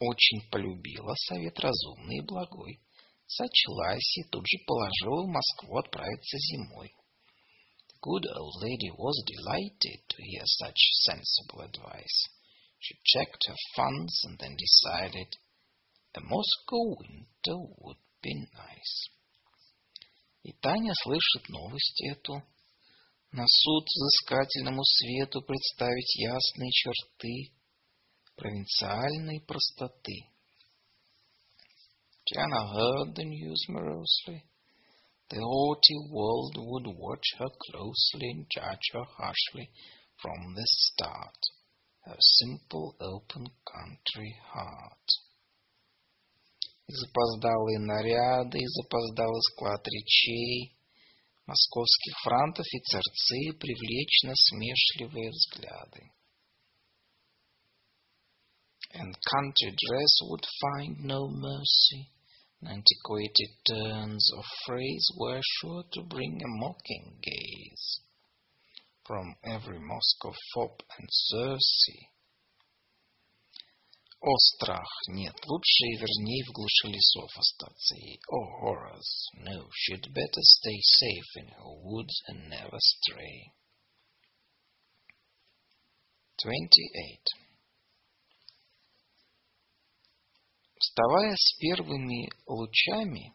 очень 0.00 0.42
полюбила 0.50 1.14
совет 1.16 1.58
разумный 1.60 2.18
и 2.18 2.26
благой, 2.26 2.80
сочлась 3.26 4.18
и 4.18 4.24
тут 4.24 4.44
же 4.46 4.58
положила 4.66 5.22
в 5.22 5.28
Москву 5.28 5.78
отправиться 5.78 6.36
зимой. 6.38 6.94
The 7.88 7.94
good 8.02 8.26
old 8.36 8.62
lady 8.62 8.90
was 8.90 9.22
delighted 9.24 10.08
to 10.08 10.16
hear 10.22 10.44
such 10.44 10.78
sensible 11.06 11.62
advice. 11.62 12.28
She 12.78 12.98
checked 13.04 13.44
her 13.48 13.56
funds 13.76 14.24
and 14.24 14.38
then 14.38 14.56
decided 14.56 15.36
a 16.14 16.20
Moscow 16.20 16.96
winter 16.98 17.56
would 17.78 17.96
be 18.22 18.34
nice. 18.54 19.08
И 20.42 20.52
Таня 20.60 20.92
слышит 21.02 21.48
новость 21.48 22.02
эту. 22.04 22.42
На 23.30 23.46
суд 23.46 23.86
взыскательному 23.86 24.82
свету 24.84 25.40
представить 25.40 26.16
ясные 26.16 26.70
черты 26.70 27.52
провинциальной 28.36 29.40
простоты. 29.40 30.28
Diana 32.26 32.66
heard 32.74 33.14
the 33.14 33.24
news 33.24 33.64
morosely. 33.68 34.44
The 35.30 35.40
haughty 35.40 35.96
world 36.10 36.56
would 36.58 36.86
watch 36.98 37.24
her 37.38 37.48
closely 37.48 38.30
and 38.32 38.46
judge 38.50 38.90
her 38.92 39.04
harshly 39.16 39.70
from 40.20 40.54
the 40.54 40.66
start, 40.66 41.38
her 42.06 42.16
simple, 42.18 42.96
open 43.00 43.46
country 43.64 44.34
heart. 44.52 45.06
И 46.88 46.92
запоздалые 46.92 47.78
наряды, 47.78 48.58
и 48.58 48.66
запоздалый 48.66 49.40
склад 49.52 49.86
речей, 49.86 50.76
московских 51.46 52.14
франтов 52.24 52.66
и 52.72 52.80
царцы 52.80 53.58
привлечь 53.58 54.22
насмешливые 54.24 55.30
взгляды. 55.30 56.02
And 58.94 59.14
country 59.32 59.70
dress 59.70 60.14
would 60.28 60.46
find 60.60 61.04
no 61.04 61.28
mercy, 61.28 62.10
and 62.60 62.68
antiquated 62.68 63.50
turns 63.64 64.32
of 64.36 64.44
phrase 64.66 65.06
were 65.16 65.40
sure 65.42 65.84
to 65.92 66.02
bring 66.02 66.42
a 66.42 66.48
mocking 66.48 67.18
gaze 67.22 68.02
From 69.07 69.35
every 69.45 69.79
Moscow 69.79 70.33
fop 70.53 70.83
and 70.99 71.07
Circe. 71.09 72.07
О, 74.19 74.35
страх, 74.35 74.89
нет, 75.09 75.35
лучше 75.45 75.85
и 75.85 75.97
верней 75.97 76.43
в 76.43 76.51
глуши 76.51 76.87
лесов 76.87 77.29
остаться 77.37 77.95
ей. 77.95 78.19
О, 78.27 78.65
horrors, 78.65 79.29
no, 79.35 79.69
she'd 79.71 80.11
better 80.11 80.41
stay 80.41 80.79
safe 80.81 81.43
in 81.43 81.47
her 81.49 81.71
woods 81.83 82.21
and 82.27 82.49
never 82.49 82.77
stray. 82.79 83.53
28. 86.41 87.19
Вставая 90.79 91.35
с 91.35 91.57
первыми 91.59 92.29
лучами, 92.47 93.33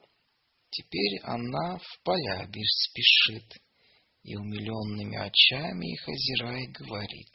теперь 0.70 1.20
она 1.22 1.78
в 1.78 2.02
поля 2.02 2.48
спешит 2.52 3.61
и 4.22 4.36
умиленными 4.36 5.16
очами 5.16 5.92
их 5.92 6.08
озирая 6.08 6.66
говорит. 6.72 7.32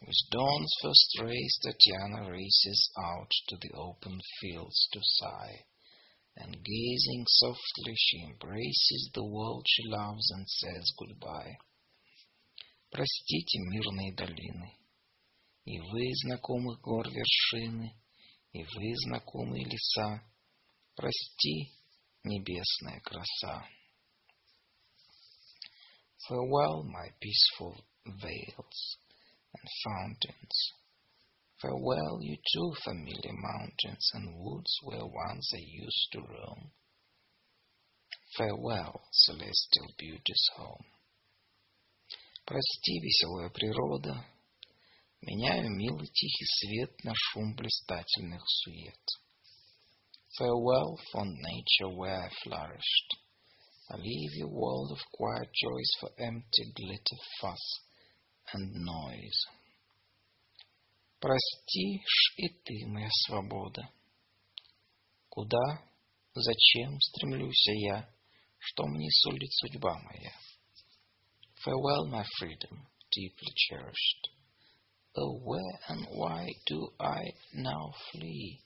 With 0.00 0.30
dawn's 0.32 0.72
first 0.82 1.20
rays, 1.20 1.58
Tatiana 1.62 2.28
races 2.28 2.90
out 2.98 3.30
to 3.48 3.56
the 3.58 3.70
open 3.74 4.18
fields 4.40 4.88
to 4.92 5.00
sigh, 5.00 5.64
and 6.36 6.56
gazing 6.64 7.24
softly, 7.28 7.94
she 7.94 8.24
embraces 8.24 9.10
the 9.14 9.24
world 9.24 9.64
she 9.68 9.88
loves 9.88 10.28
and 10.32 10.48
says 10.48 10.90
goodbye. 10.98 11.56
Простите 12.90 13.58
мирные 13.60 14.12
долины, 14.14 14.76
и 15.66 15.78
вы, 15.78 16.10
знакомых 16.24 16.80
гор 16.80 17.08
вершины, 17.08 17.94
и 18.52 18.64
вы, 18.64 18.94
знакомые 19.06 19.64
леса, 19.64 20.22
прости, 20.96 21.70
небесная 22.24 23.00
краса. 23.00 23.68
Farewell, 26.27 26.83
my 26.83 27.09
peaceful 27.21 27.83
vales 28.05 28.97
and 29.53 29.69
fountains. 29.83 30.73
Farewell, 31.61 32.19
you 32.21 32.37
too 32.53 32.73
familiar 32.83 33.33
mountains 33.33 34.11
and 34.13 34.37
woods 34.37 34.77
where 34.83 35.05
once 35.05 35.51
I 35.55 35.63
used 35.65 36.09
to 36.11 36.19
roam. 36.19 36.71
Farewell, 38.37 39.01
celestial 39.11 39.87
beauty's 39.97 40.49
home. 40.55 40.85
Прости, 42.45 42.99
веселая 42.99 43.49
природа, 43.49 44.25
меняю 45.21 45.69
милый 45.71 46.07
тихий 46.07 46.45
свет 46.45 47.03
на 47.03 47.13
шум 47.15 47.55
блистательных 47.55 48.43
сует. 48.45 49.05
Farewell, 50.37 50.97
fond 51.11 51.35
nature 51.41 51.89
where 51.95 52.21
I 52.23 52.29
flourished. 52.43 53.17
I 53.91 53.95
leave 53.97 54.33
your 54.35 54.49
world 54.49 54.91
of 54.91 55.11
quiet 55.13 55.49
joys 55.53 55.89
for 55.99 56.09
empty 56.19 56.73
glitter, 56.75 57.17
fuss, 57.39 57.79
and 58.53 58.73
noise. 58.73 59.39
Прости 61.19 62.03
ж 62.05 62.33
и 62.37 62.49
ты, 62.63 62.85
моя 62.87 63.09
свобода. 63.27 63.89
Куда, 65.29 65.83
зачем 66.33 66.99
стремлюсь 66.99 67.67
я, 67.67 68.09
что 68.59 68.85
мне 68.85 69.09
сулит 69.11 69.51
судьба 69.53 69.97
моя? 69.99 70.33
Farewell, 71.63 72.07
my 72.07 72.25
freedom, 72.39 72.87
deeply 73.11 73.53
cherished. 73.55 74.29
Oh, 75.15 75.39
where 75.43 75.79
and 75.87 76.05
why 76.11 76.47
do 76.67 76.93
I 76.99 77.23
now 77.53 77.93
flee? 78.11 78.61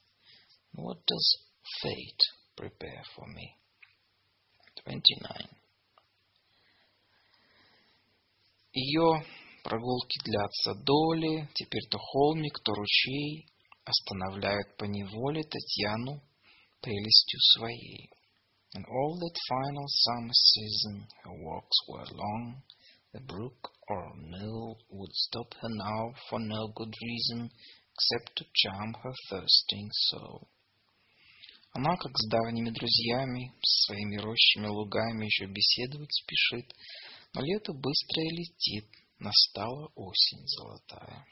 What 0.73 1.05
does 1.05 1.37
fate 1.81 2.23
prepare 2.57 3.03
for 3.15 3.25
me? 3.27 3.55
29. 4.85 5.49
Ее 8.73 9.25
прогулки 9.63 10.19
длятся 10.23 10.73
доли, 10.75 11.49
теперь 11.53 11.87
то 11.89 11.97
холмик, 11.97 12.59
то 12.63 12.73
ручей 12.73 13.47
останавливают 13.83 14.77
по 14.77 14.85
неволе 14.85 15.43
Татьяну 15.43 16.21
прелестью 16.81 17.39
своей. 17.53 18.09
And 18.73 18.85
all 18.85 19.19
that 19.19 19.37
final 19.49 19.85
summer 19.87 20.33
season 20.33 21.07
her 21.23 21.33
walks 21.43 21.77
were 21.89 22.07
long, 22.11 22.63
the 23.11 23.19
brook 23.19 23.71
or 23.89 24.15
mill 24.15 24.77
would 24.89 25.11
stop 25.11 25.53
her 25.55 25.69
now 25.69 26.13
for 26.29 26.39
no 26.39 26.69
good 26.69 26.93
reason, 27.01 27.51
except 27.93 28.37
to 28.37 28.45
charm 28.53 28.93
her 29.03 29.13
thirsting 29.29 29.89
soul. 29.91 30.47
Она, 31.75 31.95
как 31.95 32.11
с 32.17 32.27
давними 32.27 32.69
друзьями, 32.69 33.53
с 33.63 33.85
своими 33.85 34.17
рощами, 34.17 34.67
лугами 34.67 35.25
еще 35.25 35.45
беседовать 35.45 36.11
спешит, 36.11 36.73
но 37.33 37.41
лето 37.41 37.73
быстрое 37.73 38.29
летит, 38.29 38.87
настала 39.19 39.87
осень 39.95 40.47
золотая. 40.47 41.25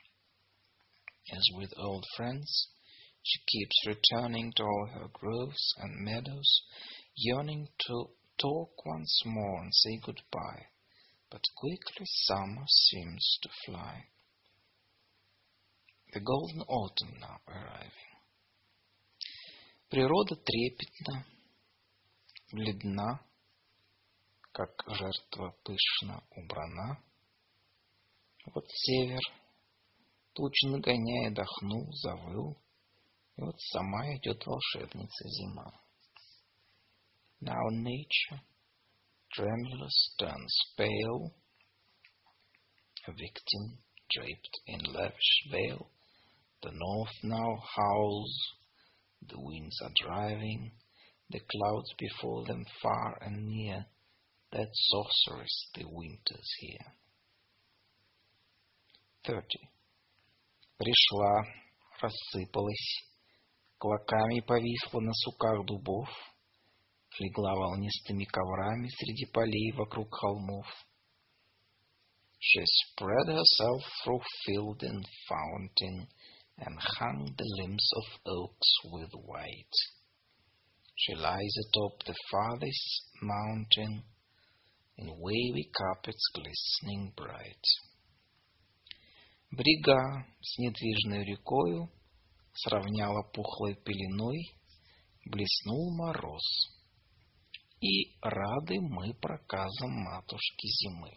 As 1.32 1.44
with 1.56 1.74
old 1.78 2.06
friends, 2.16 2.70
she 3.22 3.40
keeps 3.46 3.86
returning 3.86 4.52
to 4.54 4.64
all 4.64 4.88
her 4.94 5.10
groves 5.10 5.74
and 5.78 6.04
meadows, 6.04 6.64
yearning 7.16 7.68
to 7.88 8.10
talk 8.38 8.86
once 8.86 9.22
more 9.26 9.62
and 9.62 9.74
say 9.74 9.98
goodbye. 9.98 10.68
But 11.30 11.42
quickly 11.56 12.06
summer 12.06 12.66
seems 12.68 13.38
to 13.44 13.50
fly. 13.66 14.06
The 16.14 16.22
golden 16.22 16.62
autumn 16.62 17.20
now 17.20 17.40
arriving. 17.48 18.13
Природа 19.95 20.35
трепетна, 20.35 21.25
бледна, 22.51 23.21
как 24.51 24.71
жертва 24.89 25.55
пышно 25.63 26.21
убрана. 26.33 27.01
Вот 28.53 28.65
север, 28.69 29.23
тучи 30.33 30.67
нагоняя, 30.67 31.31
дохнул, 31.31 31.93
завыл, 31.93 32.57
и 33.37 33.43
вот 33.43 33.55
сама 33.61 34.17
идет 34.17 34.45
волшебница 34.45 35.29
зима. 35.29 35.71
Now 37.41 37.69
nature, 37.71 38.41
tremulous, 39.33 40.17
turns 40.19 40.57
pale, 40.77 41.31
a 43.07 43.13
victim 43.13 43.79
draped 44.11 44.61
in 44.67 44.93
lavish 44.93 45.53
veil, 45.53 45.89
The 46.63 46.73
north 46.73 47.23
now 47.23 47.63
howls, 47.77 48.55
the 49.28 49.40
winds 49.40 49.78
are 49.84 49.92
driving, 50.04 50.72
the 51.30 51.40
clouds 51.40 51.94
before 51.98 52.46
them 52.46 52.66
far 52.82 53.18
and 53.22 53.48
near, 53.48 53.86
that 54.52 54.70
sorceress 54.74 55.70
the 55.76 55.86
winter's 55.86 56.52
here. 56.60 56.94
30. 59.26 59.44
Пришла, 60.78 61.44
рассыпалась, 62.02 63.04
клоками 63.78 64.40
повисла 64.40 65.02
на 65.02 65.14
суках 65.14 65.66
дубов, 65.66 66.10
легла 67.20 67.54
волнистыми 67.54 68.24
коврами 68.26 68.88
среди 68.88 69.26
полей 69.32 69.72
вокруг 69.74 70.14
холмов. 70.16 70.66
She 72.40 72.64
spread 72.64 73.28
herself 73.28 73.84
through 74.04 74.22
field 74.46 74.82
and 74.82 75.06
fountain, 75.28 76.08
and 76.58 76.76
hung 77.00 77.34
the 77.38 77.62
limbs 77.62 77.90
of 77.96 78.04
oaks 78.26 78.70
with 78.86 79.12
white. 79.14 79.78
She 80.96 81.16
lies 81.16 81.56
atop 81.68 82.04
the 82.06 82.16
farthest 82.30 83.04
mountain, 83.22 84.04
in 84.98 85.08
wavy 85.18 85.70
carpets 85.74 86.24
glistening 86.36 87.14
bright. 87.16 87.66
Брега 89.52 90.26
с 90.42 90.58
недвижной 90.60 91.24
рекою 91.24 91.90
сравняла 92.54 93.24
пухлой 93.34 93.76
пеленой, 93.76 94.44
блеснул 95.26 95.96
мороз. 95.96 96.44
И 97.82 98.20
рады 98.22 98.82
мы 98.82 99.14
проказам 99.14 99.92
матушки 99.92 100.68
зимы. 100.68 101.14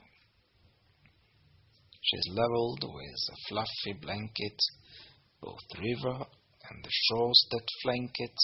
She's 2.00 2.34
leveled 2.34 2.84
with 2.84 3.20
a 3.30 3.36
fluffy 3.48 3.92
blanket 4.00 4.58
both 5.41 5.79
river 5.79 6.25
and 6.69 6.83
the 6.83 6.89
shores 6.91 7.47
that 7.51 7.65
flank 7.83 8.11
it, 8.15 8.35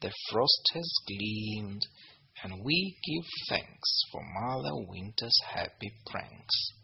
the 0.00 0.12
frost 0.30 0.70
has 0.74 0.90
gleamed, 1.06 1.86
and 2.42 2.64
we 2.64 2.96
give 3.02 3.26
thanks 3.48 4.02
for 4.10 4.22
Mother 4.22 4.86
Winter's 4.88 5.40
happy 5.52 5.92
pranks. 6.06 6.74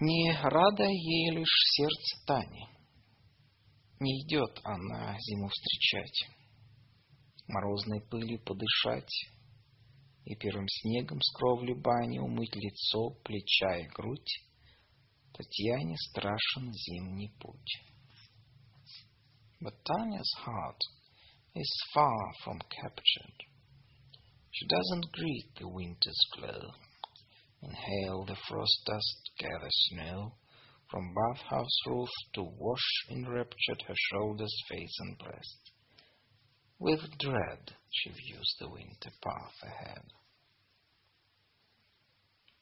Не 0.00 0.32
рада 0.32 0.84
ей 0.84 1.30
лишь 1.30 1.56
сердце 1.76 2.26
Тани, 2.26 2.66
не 4.00 4.22
идет 4.22 4.58
она 4.64 5.16
зиму 5.18 5.48
встречать, 5.48 6.28
морозной 7.46 8.00
пылью 8.10 8.40
подышать 8.42 9.12
и 10.24 10.34
первым 10.36 10.66
снегом 10.68 11.20
с 11.20 11.32
кровли 11.36 11.74
бани 11.74 12.18
умыть 12.18 12.54
лицо, 12.54 13.10
плеча 13.24 13.76
и 13.78 13.88
грудь, 13.88 14.49
Татьяне 15.33 15.95
страшен 15.97 16.73
зимний 16.73 17.31
путь. 17.39 17.83
But 19.61 19.83
Tanya's 19.85 20.33
heart 20.37 20.81
is 21.55 21.83
far 21.93 22.33
from 22.43 22.59
captured. 22.69 23.37
She 24.51 24.67
doesn't 24.67 25.11
greet 25.11 25.55
the 25.59 25.67
winter's 25.67 26.27
glow, 26.35 26.71
inhale 27.61 28.25
the 28.25 28.37
frost 28.47 28.79
dust, 28.85 29.31
gather 29.37 29.69
snow 29.69 30.35
from 30.89 31.13
bathhouse 31.13 31.77
roof 31.87 32.09
to 32.33 32.43
wash 32.43 33.07
enraptured 33.09 33.81
her 33.87 33.95
shoulders, 34.11 34.53
face, 34.69 34.95
and 34.99 35.17
breast. 35.17 35.71
With 36.79 37.17
dread 37.17 37.75
she 37.91 38.09
views 38.11 38.55
the 38.59 38.69
winter 38.69 39.11
path 39.23 39.55
ahead. 39.63 40.03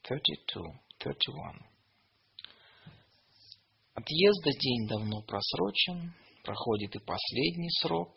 32, 0.08 0.64
31. 1.04 1.60
Отъезда 3.99 4.51
день 4.61 4.87
давно 4.87 5.23
просрочен, 5.23 6.15
проходит 6.45 6.95
и 6.95 7.01
последний 7.01 7.71
срок. 7.81 8.13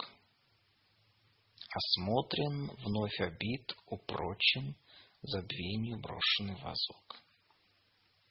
Осмотрен, 1.79 2.69
вновь 2.85 3.19
обид, 3.19 3.65
упрочен, 3.87 4.75
забвению 5.23 5.99
брошенный 5.99 6.61
вазок. 6.61 7.07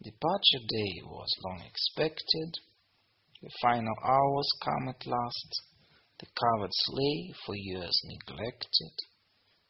Departure 0.00 0.65
day 0.78 0.94
was 1.02 1.31
long 1.44 1.60
expected. 1.70 2.50
The 3.42 3.50
final 3.60 3.97
hours 4.04 4.49
come 4.65 4.88
at 4.94 5.04
last. 5.06 5.50
The 6.20 6.26
covered 6.42 6.74
sleigh, 6.84 7.34
for 7.44 7.56
years 7.56 7.97
neglected, 8.04 8.94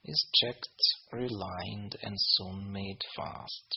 is 0.04 0.20
checked, 0.38 0.82
relined, 1.14 1.96
and 2.02 2.14
soon 2.34 2.70
made 2.70 3.00
fast. 3.16 3.68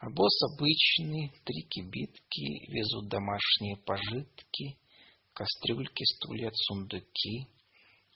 А 0.00 0.10
босс 0.10 0.42
обычный, 0.54 1.32
три 1.44 1.62
кибитки, 1.68 2.70
везут 2.70 3.08
домашние 3.08 3.76
пожитки, 3.78 4.78
кастрюльки, 5.32 6.04
стулья, 6.04 6.52
сундуки, 6.52 7.48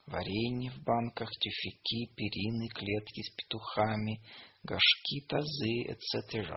варенье 0.07 0.71
в 0.71 0.85
банках, 0.85 1.29
тюфяки, 1.41 2.07
перины, 2.15 2.69
клетки 2.69 3.23
с 3.23 3.31
петухами, 3.35 4.23
горшки, 4.63 5.27
тазы, 5.29 5.83
etc. 5.89 6.55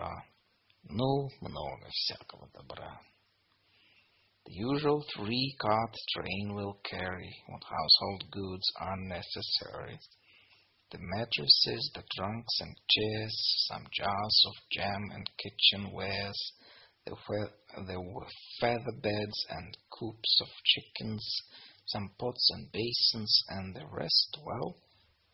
Ну, 0.84 1.28
много 1.40 1.88
всякого 1.90 2.48
добра. 2.52 3.00
The 4.46 4.54
usual 4.62 5.02
three-cart 5.16 5.94
train 6.14 6.54
will 6.54 6.78
carry 6.84 7.34
what 7.48 7.64
household 7.64 8.30
goods 8.30 8.72
are 8.78 8.96
necessary. 8.96 9.98
the 10.91 10.99
mattresses, 10.99 11.91
the 11.95 12.03
trunks 12.15 12.59
and 12.59 12.75
chairs, 12.89 13.35
some 13.69 13.87
jars 13.93 14.43
of 14.47 14.53
jam 14.71 15.09
and 15.13 15.29
kitchen 15.37 15.91
wares. 15.93 16.53
There 17.05 17.15
were, 17.29 17.49
there 17.87 18.01
were 18.01 18.27
feather 18.59 18.91
beds 19.01 19.45
and 19.49 19.77
coops 19.89 20.39
of 20.41 20.49
chickens, 20.65 21.25
some 21.87 22.11
pots 22.19 22.49
and 22.53 22.71
basins, 22.71 23.43
and 23.49 23.75
the 23.75 23.85
rest, 23.89 24.37
well, 24.45 24.75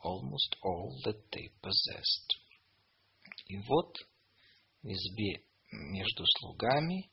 almost 0.03 0.55
all 0.63 1.01
that 1.05 1.21
they 1.31 1.49
possessed. 1.61 2.35
И 3.47 3.57
вот 3.67 3.95
в 4.83 4.87
избе 4.87 5.43
между 5.71 6.23
слугами 6.37 7.09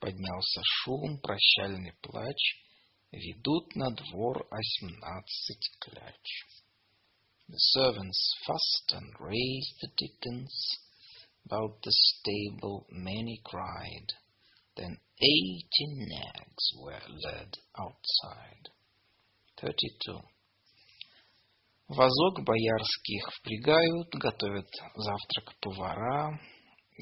поднялся 0.00 0.60
шум, 0.64 1.20
прощальный 1.20 1.92
плач, 2.02 2.36
ведут 3.12 3.74
на 3.76 3.90
двор 3.90 4.46
осьмнадцать 4.50 5.70
кляч. 5.80 6.46
The 7.48 7.58
servants 7.58 8.34
fussed 8.46 8.92
and 8.92 9.12
raised 9.18 9.74
the 9.80 9.88
dickens. 9.96 10.78
About 11.46 11.82
the 11.82 11.92
stable 11.92 12.86
many 12.90 13.40
cried. 13.44 14.06
Then 14.76 14.98
eighty 15.20 15.86
nags 15.88 16.72
were 16.78 17.02
led 17.24 17.58
outside. 17.76 18.68
Thirty-two. 19.60 20.20
Возок 21.88 22.44
боярских 22.44 23.30
впрягают, 23.34 24.08
готовят 24.14 24.70
завтрак 24.94 25.58
повара, 25.60 26.40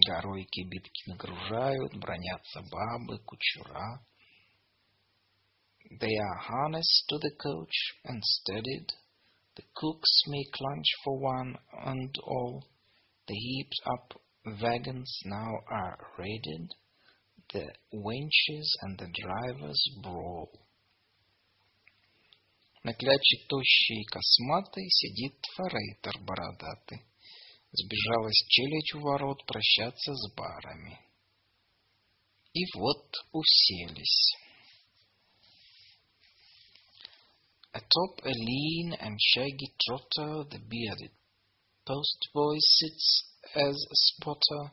горой 0.07 0.44
кибитки 0.51 1.10
нагружают, 1.10 1.94
бронятся 1.94 2.62
бабы, 2.62 3.19
кучура. 3.19 4.01
They 6.01 6.17
are 6.17 6.39
harnessed 6.39 7.05
to 7.10 7.19
the 7.19 7.31
coach 7.39 7.76
and 8.05 8.23
steadied, 8.24 8.89
The 9.56 9.64
cooks 9.76 10.24
make 10.28 10.60
lunch 10.60 10.88
for 11.03 11.19
one 11.19 11.56
and 11.86 12.18
all. 12.24 12.66
The 13.28 13.36
heaped 13.36 13.80
up 13.86 14.22
wagons 14.62 15.19
now 15.26 15.52
are 15.69 15.98
raided. 16.18 16.74
The 17.52 17.68
wenches 17.94 18.68
and 18.82 18.98
the 18.98 19.12
drivers 19.22 19.82
brawl. 20.02 20.50
На 22.84 22.94
кляче 22.94 23.38
тощий 23.48 24.03
косматый 24.06 24.90
сидит 24.90 25.36
форейтер 25.56 26.19
бородатый. 26.19 27.02
Сбежалась 27.72 28.46
челядь 28.50 28.94
у 28.96 29.00
ворот 29.02 29.46
прощаться 29.46 30.14
с 30.14 30.34
барами. 30.36 31.00
И 32.53 32.66
вот 32.76 33.10
уселись. 33.32 34.36
Atop 37.74 38.24
a 38.24 38.31
lean 38.31 38.97
and 39.01 39.17
shaggy 39.21 39.74
trotter, 39.87 40.44
the 40.51 40.58
bearded 40.58 41.12
postboy 41.87 42.58
sits 42.60 43.24
as 43.55 43.74
a 43.74 43.94
spotter. 43.94 44.73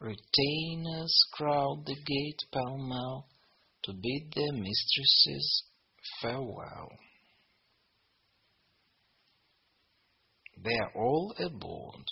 Retainers 0.00 1.18
crowd 1.32 1.84
the 1.86 1.94
gate 1.94 2.42
pell-mell 2.52 3.26
to 3.84 3.92
bid 3.92 4.32
their 4.34 4.52
mistresses 4.52 5.64
farewell. 6.20 6.90
They 10.62 10.74
are 10.74 10.92
all 10.94 11.34
aboard. 11.38 12.04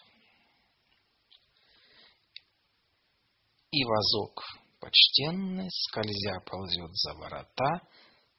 И 3.70 3.84
возок 3.84 4.40
почтенный, 4.80 5.68
скользя 5.70 6.40
ползет 6.46 6.94
за 6.94 7.14
ворота, 7.14 7.88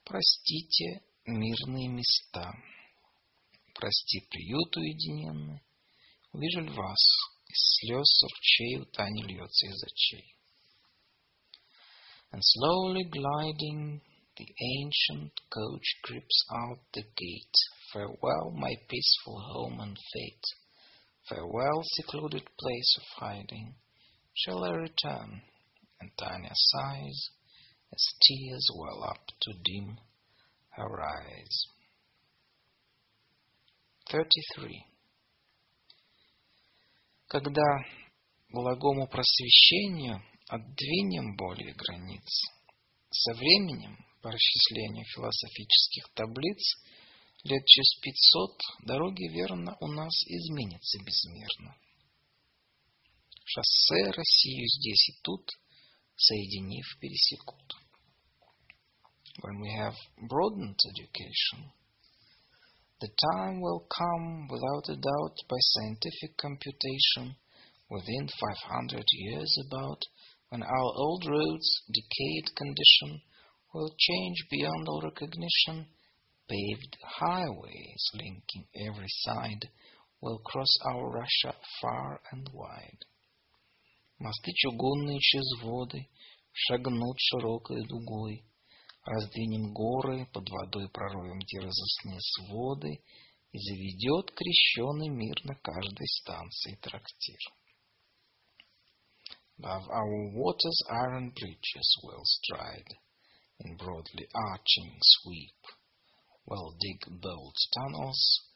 простите, 0.06 1.02
мирные 1.26 1.90
места. 1.90 2.52
Прости, 3.74 4.22
приют 4.30 4.76
уединенный, 4.78 5.62
увижу 6.32 6.62
ли 6.62 6.70
вас, 6.70 7.00
Из 7.48 7.80
слез 7.80 8.24
ручей 8.24 8.80
у 8.82 8.86
Тани 8.86 9.24
льется 9.24 9.68
из 9.68 9.84
очей. 9.84 10.36
And 12.32 12.42
slowly 12.42 13.04
gliding, 13.04 14.02
the 14.36 14.48
ancient 14.60 15.32
coach 15.50 15.88
creeps 16.04 16.46
out 16.52 16.80
the 16.92 17.04
gate. 17.04 17.58
Farewell, 17.94 18.52
my 18.52 18.76
peaceful 18.90 19.40
home 19.40 19.80
and 19.80 19.98
fate. 19.98 20.48
Farewell, 21.30 21.82
secluded 21.84 22.44
place 22.58 22.98
of 22.98 23.04
hiding. 23.22 23.76
Shall 24.34 24.66
I 24.66 24.72
return? 24.72 25.42
And 26.02 26.12
Tanya 26.18 26.52
sighs 26.54 27.30
as 27.94 28.14
tears 28.22 28.70
well 28.76 29.04
up 29.04 29.26
to 29.42 29.54
dim 29.64 29.98
eyes. 30.77 31.67
33. 34.07 34.85
Когда 37.29 37.63
благому 38.49 39.07
просвещению 39.07 40.23
отдвинем 40.49 41.37
более 41.37 41.75
границ, 41.75 42.29
со 43.11 43.35
временем, 43.35 43.97
по 44.21 44.31
расчислению 44.31 45.05
философических 45.15 46.09
таблиц, 46.15 46.77
лет 47.45 47.65
через 47.67 48.01
пятьсот 48.01 48.59
дороги, 48.85 49.33
верно, 49.33 49.77
у 49.81 49.87
нас 49.87 50.13
изменятся 50.27 50.99
безмерно. 50.99 51.77
Шоссе 53.45 54.11
Россию 54.11 54.67
здесь 54.69 55.09
и 55.09 55.23
тут, 55.23 55.49
соединив, 56.17 56.87
пересекут. 57.01 57.77
When 59.42 59.60
we 59.62 59.72
have 59.78 59.96
broadened 60.28 60.80
education, 60.90 61.72
The 63.02 63.10
time 63.34 63.60
will 63.62 63.86
come, 63.90 64.48
without 64.48 64.88
a 64.90 64.96
doubt, 64.96 65.36
by 65.50 65.58
scientific 65.60 66.38
computation, 66.38 67.36
within 67.90 68.28
500 68.28 69.06
years 69.12 69.58
about, 69.68 70.02
when 70.50 70.64
our 70.64 70.92
old 70.96 71.26
roads, 71.28 71.82
decayed 71.92 72.56
condition, 72.56 73.22
will 73.74 73.94
change 74.00 74.48
beyond 74.50 74.88
all 74.88 75.02
recognition. 75.02 75.88
Paved 76.48 76.98
highways 77.04 78.12
linking 78.14 78.68
every 78.88 79.10
side 79.10 79.70
will 80.22 80.40
cross 80.40 80.78
our 80.86 81.10
Russia 81.10 81.56
far 81.82 82.22
and 82.32 82.50
wide. 82.54 83.06
Мосты 84.20 84.54
чугунные 84.54 85.20
через 85.20 85.62
воды 85.62 86.08
шагнут 86.54 87.18
широкой 87.20 87.86
дугой, 87.86 88.46
Раздвинем 89.06 89.74
горы, 89.74 90.26
под 90.34 90.50
водой 90.50 90.90
пророем 90.90 91.40
дерзостные 91.40 92.20
своды, 92.22 93.04
И 93.52 93.58
заведет 93.58 94.32
крещеный 94.32 95.10
мир 95.10 95.36
на 95.46 95.56
каждой 95.56 96.08
станции 96.08 96.76
трактир. 96.82 97.40
Above 99.60 99.88
our 99.90 100.34
waters 100.34 100.82
iron 100.90 101.32
bridges 101.32 101.98
will 102.04 102.26
stride, 102.26 102.98
In 103.60 103.78
broadly 103.78 104.28
arching 104.34 105.00
sweep, 105.02 105.62
will 106.46 106.76
dig 106.78 107.22
bold 107.22 107.56
tunnels, 107.74 108.50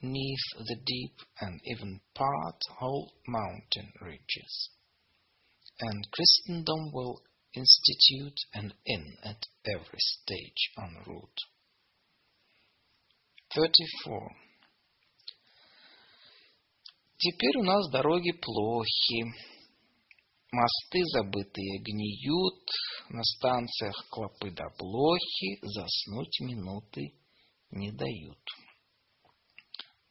Neath 0.00 0.48
the 0.58 0.76
deep, 0.76 1.16
and 1.40 1.60
even 1.64 2.00
part 2.14 2.62
whole 2.78 3.12
mountain 3.26 3.92
ridges. 4.00 4.70
And 5.80 6.08
Christendom 6.12 6.92
will 6.92 7.20
institute 7.54 8.38
an 8.54 8.72
inn 8.84 9.16
at 9.24 9.42
every 9.64 9.98
stage 9.98 10.62
en 10.78 11.02
route. 11.06 11.40
34. 13.54 14.36
Теперь 17.18 17.56
у 17.56 17.64
нас 17.64 17.90
дороги 17.90 18.30
плохи, 18.32 19.24
мосты 20.52 21.02
забытые 21.12 21.80
гниют, 21.80 22.68
на 23.08 23.24
станциях 23.24 24.08
клопы 24.10 24.50
да 24.50 24.64
блохи 24.78 25.58
заснуть 25.62 26.40
минуты 26.40 27.12
не 27.70 27.90
дают. 27.90 28.38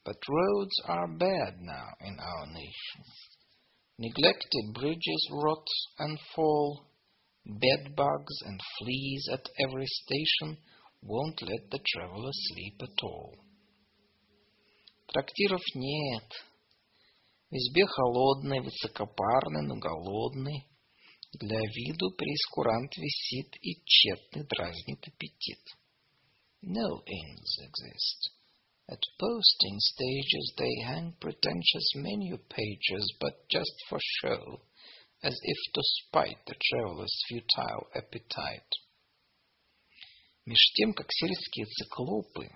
But 0.04 0.18
roads 0.28 0.80
are 0.86 1.08
bad 1.18 1.60
now 1.60 1.88
in 2.00 2.18
our 2.18 2.46
nation. 2.46 3.04
Neglected 3.98 4.74
bridges 4.74 5.28
rot 5.30 5.66
and 5.98 6.18
fall, 6.34 6.88
Bed 7.44 7.96
bugs 7.96 8.42
and 8.44 8.60
fleas 8.78 9.28
at 9.32 9.48
every 9.58 9.86
station 9.86 10.58
won't 11.02 11.40
let 11.40 11.70
the 11.70 11.78
traveler 11.78 12.30
sleep 12.32 12.82
at 12.82 13.02
all. 13.02 13.34
Трактиров 15.12 15.62
нет. 15.74 16.30
В 17.50 17.54
избе 17.54 17.86
холодный, 17.86 18.60
высокопарный, 18.60 19.66
но 19.66 19.76
голодный. 19.76 20.66
Для 21.32 21.60
виду 21.60 22.10
прескурант 22.16 22.94
висит 22.96 23.56
и 23.62 23.82
тщетный 23.84 24.46
дразнит 24.46 25.08
аппетит. 25.08 25.64
No 26.62 27.02
inns 27.06 27.58
exist. 27.62 28.30
At 28.88 29.00
posting 29.18 29.78
stages 29.80 30.52
they 30.58 30.74
hang 30.84 31.14
pretentious 31.20 31.94
menu 31.94 32.36
pages, 32.48 33.12
but 33.20 33.48
just 33.48 33.74
for 33.88 33.98
show 34.20 34.60
As 35.23 35.33
if 35.41 35.57
to 35.73 35.81
spite 35.81 36.37
the 36.45 36.55
traveler's 36.69 37.17
futile 37.27 37.87
appetite. 37.95 38.71
Меж 40.45 40.59
тем, 40.75 40.93
как 40.93 41.07
сельские 41.09 41.65
циклопы 41.65 42.49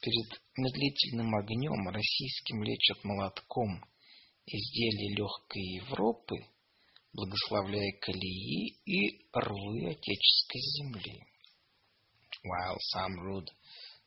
перед 0.00 0.40
медлительным 0.56 1.34
огнем 1.34 1.88
российским 1.88 2.62
лечат 2.64 3.04
молотком 3.04 3.84
изделия 4.46 5.16
легкой 5.16 5.62
Европы, 5.84 6.36
благословляя 7.12 7.92
колеи 8.00 8.78
и 8.86 9.26
рвы 9.34 9.90
отеческой 9.90 10.60
земли. 10.60 11.22
While 12.44 12.78
some 12.94 13.20
rude 13.20 13.50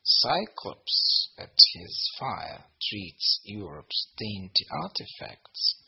Cyclops 0.07 1.29
at 1.39 1.57
his 1.73 2.11
fire 2.19 2.63
treats 2.79 3.41
Europe's 3.45 4.07
dainty 4.17 4.65
artifacts, 4.83 5.84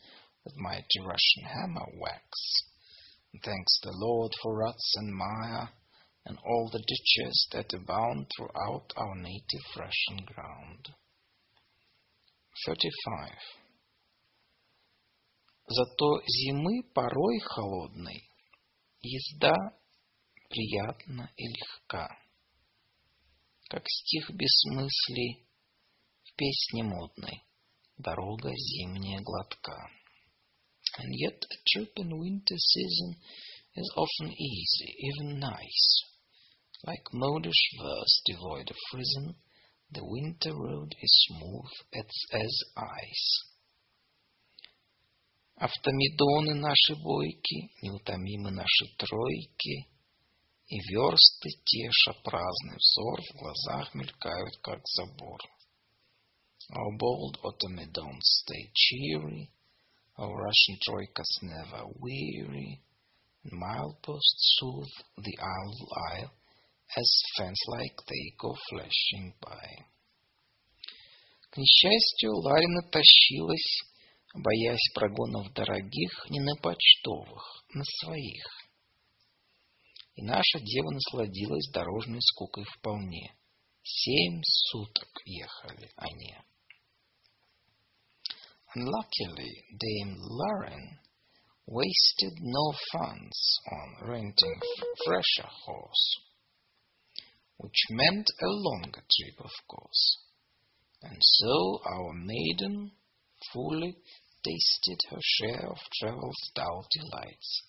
with 0.48 0.56
mighty 0.56 1.00
Russian 1.04 1.44
hammer 1.44 1.86
wax. 2.00 2.30
And 3.32 3.42
thanks 3.42 3.80
the 3.82 3.92
Lord 3.92 4.32
for 4.42 4.56
ruts 4.56 4.94
and 4.96 5.14
mire 5.14 5.68
and 6.24 6.38
all 6.44 6.70
the 6.72 6.78
ditches 6.86 7.48
that 7.52 7.72
abound 7.74 8.26
throughout 8.36 8.92
our 8.96 9.14
native 9.16 9.66
Russian 9.76 10.24
ground. 10.26 10.88
35. 12.66 13.30
Зато 15.70 16.22
зимы 16.26 16.82
порой 16.94 17.40
холодной 17.40 18.30
езда 19.02 19.54
приятна 20.48 21.30
и 21.36 21.46
легка, 21.46 22.08
как 23.68 23.82
стих 23.86 24.30
бессмыслий 24.30 25.46
в 26.24 26.34
песне 26.36 26.84
модной 26.84 27.42
«Дорога 27.98 28.50
зимняя 28.54 29.20
гладка». 29.20 29.97
And 30.97 31.09
yet 31.11 31.43
a 31.51 31.55
trip 31.69 31.93
in 31.97 32.19
winter 32.19 32.57
season 32.57 33.15
is 33.75 33.91
often 33.95 34.31
easy, 34.31 34.95
even 34.99 35.39
nice. 35.39 36.03
Like 36.85 37.03
modish 37.13 37.63
verse 37.79 38.21
devoid 38.25 38.69
of 38.69 38.77
reason, 38.93 39.35
the 39.91 40.03
winter 40.03 40.53
road 40.55 40.95
is 41.01 41.25
smooth 41.27 41.71
as, 41.93 42.11
as 42.31 42.63
ice. 42.77 43.43
Автомедоны 45.55 46.55
наши 46.55 46.95
бойки, 46.95 47.69
неутомимы 47.81 48.51
наши 48.51 48.85
тройки, 48.97 49.87
И 50.67 50.79
версты 50.79 51.49
теша 51.65 52.13
праздный 52.23 52.77
взор, 52.77 53.21
в 53.21 53.37
глазах 53.37 53.93
мелькают, 53.93 54.57
как 54.63 54.81
забор. 54.87 55.39
Our 56.71 56.97
bold 56.97 57.37
automedons 57.43 58.23
stay 58.41 58.71
cheery, 58.73 59.51
Our 60.18 60.34
Russian 60.34 60.78
troikas 60.82 61.42
never 61.42 61.86
weary, 62.00 62.82
mileposts 63.52 64.58
soothe 64.58 64.90
the 65.16 65.38
idle 65.38 65.88
isle 66.12 66.32
as 66.96 67.22
fence-like 67.36 68.00
they 68.08 68.34
go 68.36 68.56
flashing 68.68 69.34
by. 69.40 69.84
К 71.50 71.56
несчастью, 71.58 72.34
Ларина 72.34 72.82
тащилась, 72.90 73.84
боясь 74.34 74.90
прогонов 74.92 75.52
дорогих, 75.54 76.26
не 76.30 76.40
на 76.40 76.56
почтовых, 76.62 77.64
на 77.74 77.84
своих. 78.00 78.44
И 80.16 80.22
наша 80.22 80.58
дева 80.58 80.90
насладилась 80.90 81.70
дорожной 81.72 82.20
скукой 82.22 82.64
вполне. 82.64 83.36
Семь 83.84 84.42
суток 84.42 85.08
ехали 85.24 85.92
они. 85.94 86.36
Unluckily, 88.78 89.64
Dame 89.76 90.14
Lauren 90.20 90.98
wasted 91.66 92.32
no 92.40 92.72
funds 92.92 93.58
on 93.72 94.08
renting 94.08 94.60
fresher 95.04 95.48
horse, 95.64 96.20
which 97.56 97.86
meant 97.90 98.26
a 98.40 98.46
longer 98.46 99.00
trip, 99.00 99.40
of 99.40 99.50
course. 99.66 100.18
And 101.02 101.18
so 101.20 101.80
our 101.86 102.12
maiden, 102.12 102.92
fully 103.52 103.96
tasted 104.44 105.00
her 105.10 105.20
share 105.22 105.70
of 105.70 105.78
travel's 105.98 106.50
dull 106.54 106.86
delights. 106.92 107.62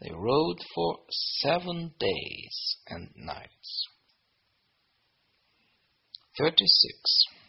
They 0.00 0.12
rode 0.12 0.60
for 0.76 0.98
seven 1.40 1.92
days 1.98 2.76
and 2.86 3.10
nights. 3.16 3.88
36. 6.38 7.41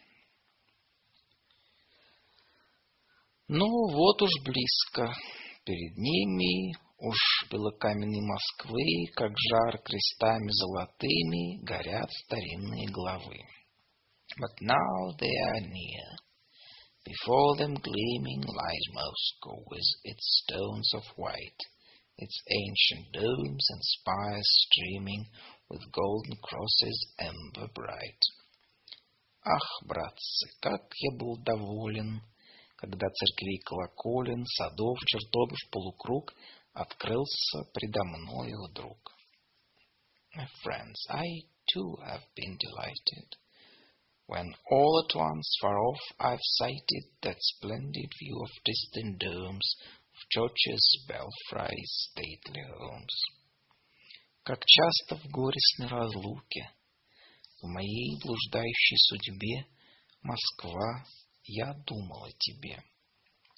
Ну, 3.55 3.67
вот 3.67 4.19
уж 4.23 4.31
близко. 4.43 5.13
Перед 5.63 5.95
ними 5.95 6.73
уж 6.97 7.17
белокаменной 7.51 8.21
Москвы, 8.21 9.13
как 9.15 9.31
жар 9.37 9.77
крестами 9.77 10.49
золотыми, 10.49 11.63
горят 11.63 12.09
старинные 12.25 12.87
главы. 12.87 13.37
But 14.39 14.59
now 14.59 15.15
they 15.19 15.29
are 15.29 15.61
near. 15.69 16.07
Before 17.05 17.55
them 17.59 17.75
gleaming 17.75 18.41
lies 18.41 18.87
Moscow 18.91 19.63
with 19.69 19.89
its 20.03 20.41
stones 20.41 20.91
of 20.95 21.03
white, 21.15 21.63
its 22.17 22.41
ancient 22.49 23.13
domes 23.13 23.65
and 23.69 23.81
spires 23.83 24.49
streaming 24.65 25.27
with 25.69 25.91
golden 25.91 26.37
crosses 26.41 27.13
ember 27.19 27.67
bright. 27.75 28.21
Ах, 29.45 29.83
братцы, 29.85 30.47
как 30.59 30.91
я 30.97 31.11
был 31.19 31.37
доволен, 31.43 32.23
когда 32.83 33.07
церквей 33.07 33.59
колоколен, 33.59 34.45
садов, 34.45 34.99
чертогов 35.05 35.57
полукруг 35.71 36.33
открылся 36.73 37.63
предо 37.73 38.03
мною 38.03 38.67
вдруг. 38.67 38.99
My 40.35 40.45
friends, 40.61 40.99
I 41.07 41.47
too 41.71 41.95
have 42.05 42.25
been 42.35 42.57
delighted 42.59 43.29
when 44.27 44.53
all 44.69 45.05
at 45.05 45.15
once 45.15 45.47
far 45.61 45.77
off 45.79 46.01
I've 46.19 46.45
sighted 46.59 47.05
that 47.21 47.37
splendid 47.39 48.09
view 48.19 48.37
of 48.43 48.63
distant 48.65 49.17
domes, 49.17 49.75
of 50.11 50.19
churches, 50.31 51.05
belfries, 51.07 51.91
stately 52.11 52.63
homes. 52.79 53.15
Как 54.43 54.59
часто 54.65 55.15
в 55.15 55.31
горестной 55.31 55.87
разлуке, 55.87 56.69
в 57.61 57.67
моей 57.67 58.19
блуждающей 58.21 58.97
судьбе, 58.97 59.67
Москва, 60.21 61.05
я 61.45 61.73
думал 61.85 62.25
о 62.25 62.31
тебе. 62.31 62.83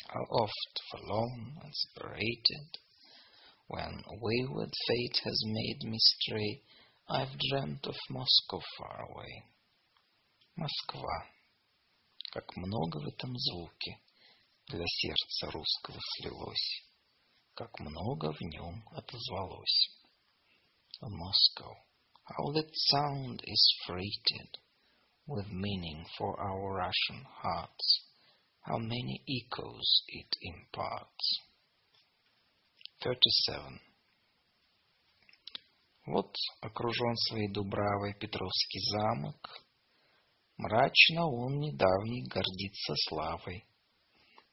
How 0.08 0.24
oft 0.30 0.82
forlorn 0.92 1.58
and 1.64 1.74
separated, 1.74 2.78
when 3.68 4.04
wayward 4.22 4.72
fate 4.88 5.18
has 5.24 5.44
made 5.46 5.84
me 5.84 5.98
stray, 6.00 6.62
I've 7.08 7.38
dreamt 7.38 7.86
of 7.86 7.96
Moscow 8.10 8.62
far 8.78 9.02
away. 9.10 9.44
Москва. 10.56 11.30
Как 12.32 12.56
много 12.56 12.98
в 12.98 13.08
этом 13.08 13.38
звуке 13.38 14.00
для 14.68 14.86
сердца 14.86 15.52
русского 15.52 16.00
слилось, 16.18 16.84
как 17.54 17.80
много 17.80 18.34
в 18.34 18.42
нем 18.42 18.88
отозвалось. 18.92 19.90
Moscow, 21.02 21.74
how 22.24 22.52
that 22.54 22.72
sound 22.92 23.42
is 23.46 23.76
freighted 23.86 24.58
with 25.28 25.46
meaning 25.52 26.06
for 26.18 26.40
our 26.40 26.74
Russian 26.76 27.26
hearts, 27.42 28.02
how 28.62 28.78
many 28.78 29.24
echoes 29.28 30.04
it 30.08 30.28
imparts. 30.42 31.42
37. 33.04 33.80
Вот 36.08 36.34
окружен 36.62 37.16
своей 37.16 37.52
дубравой 37.52 38.14
Петровский 38.20 38.80
замок, 38.92 39.66
Мрачно 40.58 41.28
он 41.28 41.60
недавний 41.60 42.24
гордится 42.28 42.94
славой. 43.10 43.66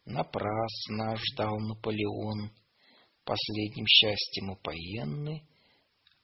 Напрасно 0.04 1.16
ждал 1.16 1.56
Наполеон, 1.60 2.50
последним 3.24 3.86
счастьем 3.86 4.50
упоенный, 4.50 5.46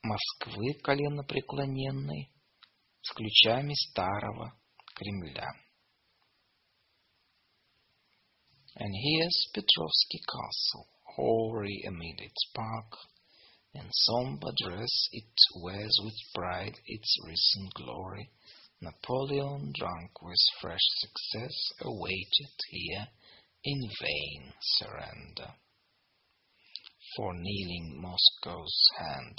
Москвы 0.03 0.75
колено 0.83 1.23
преклоненной, 1.23 2.33
с 3.02 3.12
ключами 3.14 3.74
старого 3.74 4.54
Кремля. 4.96 5.50
And 8.76 8.92
here's 8.96 9.50
Petrovsky 9.54 10.20
Castle, 10.26 10.88
hoary 11.16 11.84
amid 11.88 12.22
its 12.22 12.50
park. 12.56 12.98
In 13.76 13.90
somber 13.92 14.52
dress 14.64 15.10
it 15.12 15.34
wears 15.62 16.00
with 16.04 16.16
pride 16.34 16.80
its 16.86 17.18
recent 17.26 17.74
glory. 17.74 18.32
Napoleon, 18.82 19.72
drunk 19.78 20.22
with 20.22 20.40
fresh 20.60 20.88
success, 21.00 21.56
awaited 21.82 22.56
here 22.70 23.08
in 23.64 23.90
vain 24.02 24.54
surrender. 24.62 25.54
For 27.16 27.34
kneeling 27.34 28.02
Moscow's 28.02 28.82
hand 28.98 29.38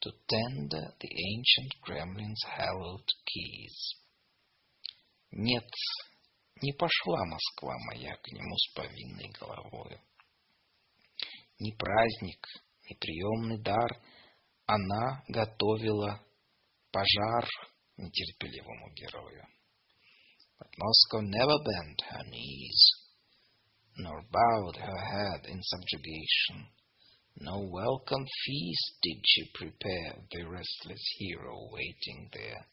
to 0.00 0.10
tender 0.28 0.94
the 1.00 1.08
ancient 1.08 1.74
Kremlin's 1.82 2.42
hallowed 2.44 3.08
keys. 3.26 3.94
Нет, 5.32 5.68
не 6.62 6.72
пошла 6.72 7.24
Москва 7.26 7.74
моя 7.90 8.16
к 8.16 8.28
нему 8.32 8.56
с 8.56 8.72
повинной 8.74 9.30
головою. 9.38 10.00
Ни 11.60 11.72
праздник, 11.72 12.46
ни 12.88 12.94
приемный 12.94 13.58
дар 13.58 14.00
она 14.66 15.22
готовила 15.28 16.20
пожар 16.92 17.46
нетерпеливому 17.96 18.92
герою. 18.94 19.44
But 20.58 20.70
Moscow 20.76 21.20
never 21.20 21.58
bent 21.62 22.00
her 22.10 22.24
knees, 22.30 22.80
nor 23.96 24.22
bowed 24.30 24.76
her 24.76 24.98
head 24.98 25.46
in 25.46 25.62
subjugation. 25.62 26.68
No 27.37 27.59
welcome 27.59 28.25
feast 28.45 28.93
did 29.01 29.21
she 29.25 29.51
prepare 29.53 30.15
the 30.31 30.43
restless 30.43 31.03
hero 31.17 31.69
waiting 31.71 32.29
there, 32.31 32.67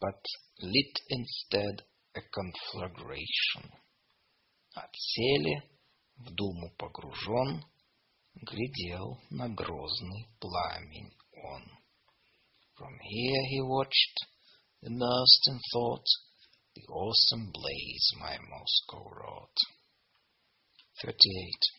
but 0.00 0.24
lit 0.60 1.00
instead 1.08 1.82
a 2.14 2.20
conflagration. 2.32 3.70
От 4.76 4.90
цели, 4.96 5.62
в 6.16 6.34
думу 6.34 6.70
погружен, 6.76 7.64
глядел 8.34 9.20
на 9.30 9.48
грозный 9.48 10.28
пламень 10.40 11.16
он. 11.44 11.62
From 12.76 12.98
here 13.00 13.44
he 13.50 13.60
watched, 13.62 14.26
immersed 14.82 15.46
in 15.46 15.60
thought, 15.72 16.06
the 16.74 16.82
awesome 16.88 17.52
blaze 17.52 18.12
my 18.18 18.36
Moscow 18.38 19.08
wrought. 19.08 19.56
38. 21.02 21.77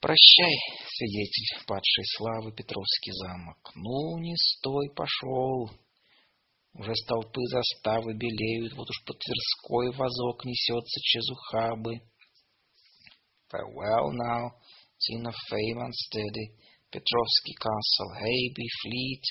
Прощай, 0.00 0.54
свидетель 0.94 1.64
падшей 1.66 2.04
славы 2.16 2.52
Петровский 2.52 3.10
замок. 3.12 3.58
Ну, 3.74 4.18
не 4.18 4.36
стой, 4.36 4.90
пошел. 4.94 5.70
Уже 6.74 6.94
столпы 6.94 7.40
заставы 7.46 8.14
белеют, 8.14 8.74
вот 8.74 8.88
уж 8.88 9.04
по 9.04 9.12
Тверской 9.12 9.90
вазок 9.98 10.44
несется 10.44 11.00
через 11.00 11.28
ухабы. 11.30 12.00
Farewell 13.50 14.12
now, 14.12 14.50
scene 14.98 15.26
of 15.26 15.34
fame 15.50 15.80
unsteady, 15.80 16.54
Petrovsky 16.92 17.54
Castle, 17.58 18.14
hey, 18.20 18.52
be 18.54 18.68
fleet, 18.82 19.22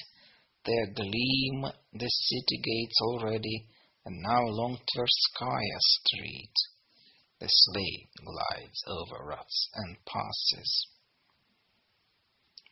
there 0.66 0.94
gleam 0.94 1.72
the 1.94 2.10
city 2.10 2.58
gates 2.62 3.00
already, 3.04 3.70
and 4.04 4.22
now 4.22 4.44
along 4.44 4.78
Tverskaya 4.78 5.80
Street 5.80 6.54
the 7.40 7.48
sleigh 7.48 8.08
glides 8.24 8.84
over 8.88 9.26
ruts 9.26 9.70
and 9.74 9.98
passes. 10.06 10.88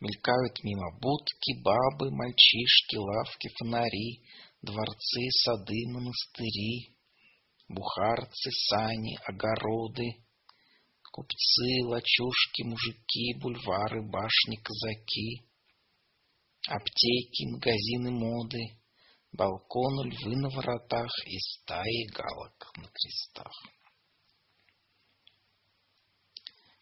Мелькают 0.02 0.64
мимо 0.64 0.92
будки, 1.00 1.62
бабы, 1.64 2.12
мальчишки, 2.12 2.98
лавки, 2.98 3.50
фонари, 3.58 4.22
дворцы, 4.62 5.24
сады, 5.44 5.88
монастыри, 5.88 6.96
бухарцы, 7.70 8.52
сани, 8.70 9.18
огороды, 9.26 10.26
Купцы, 11.16 11.86
лачушки, 11.86 12.64
мужики, 12.64 13.40
бульвары, 13.40 14.02
башни, 14.12 14.58
казаки, 14.58 15.48
Аптеки, 16.68 17.52
магазины 17.54 18.12
моды, 18.12 18.60
Балконы, 19.32 20.10
львы 20.10 20.36
на 20.36 20.50
воротах 20.50 21.14
И 21.26 21.40
стаи 21.40 22.08
галок 22.12 22.72
на 22.76 22.90
крестах. 22.90 23.54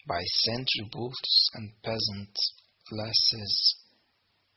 By 0.05 0.21
sentry 0.43 0.89
booths 0.91 1.49
and 1.53 1.81
peasant 1.81 2.37
lasses, 2.91 3.75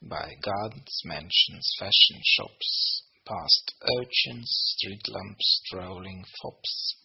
by 0.02 0.34
gardens, 0.42 1.00
mansions, 1.04 1.72
fashion 1.78 2.20
shops, 2.24 3.02
past 3.24 3.74
urchins, 3.98 4.50
street 4.76 5.06
lamps, 5.08 5.62
strolling 5.64 6.24
fops, 6.42 6.96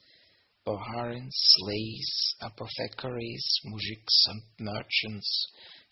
Boharins, 0.65 1.33
sleighs, 1.33 2.35
apothecaries, 2.41 3.59
mujiks 3.65 4.27
and 4.27 4.43
merchants, 4.59 5.47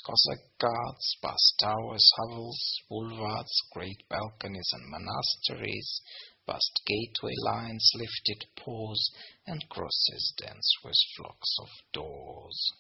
Cossack 0.06 0.58
guards, 0.60 1.18
past 1.22 1.56
towers, 1.60 2.10
hovels, 2.18 2.80
boulevards, 2.88 3.52
great 3.74 4.08
balconies 4.10 4.70
and 4.74 4.90
monasteries, 4.90 6.02
past 6.49 6.83
gateway 6.87 7.35
lines 7.45 7.91
lifted 7.95 8.45
paws 8.57 9.13
and 9.47 9.61
crosses 9.69 10.35
dance 10.37 10.77
with 10.85 10.95
flocks 11.17 11.57
of 11.61 11.69
doors. 11.93 12.73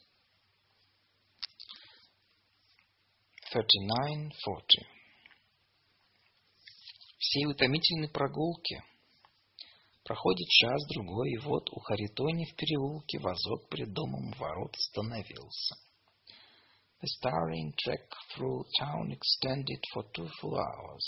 39.40 3.54 4.84
Всей 7.18 7.46
утомительной 7.46 8.08
прогулки 8.08 8.82
проходит 10.04 10.48
час-другой, 10.48 11.30
и 11.30 11.38
вот 11.38 11.70
у 11.70 11.80
Харитони 11.80 12.44
в 12.44 12.56
переулке 12.56 13.18
вазок 13.18 13.68
пред 13.68 13.92
домом 13.92 14.32
ворот 14.38 14.74
остановился. 14.76 15.76
The 17.00 17.08
starring 17.20 17.74
trek 17.76 18.08
through 18.34 18.64
town 18.78 19.12
extended 19.12 19.82
for 19.92 20.04
two 20.14 20.28
full 20.40 20.56
hours. 20.56 21.06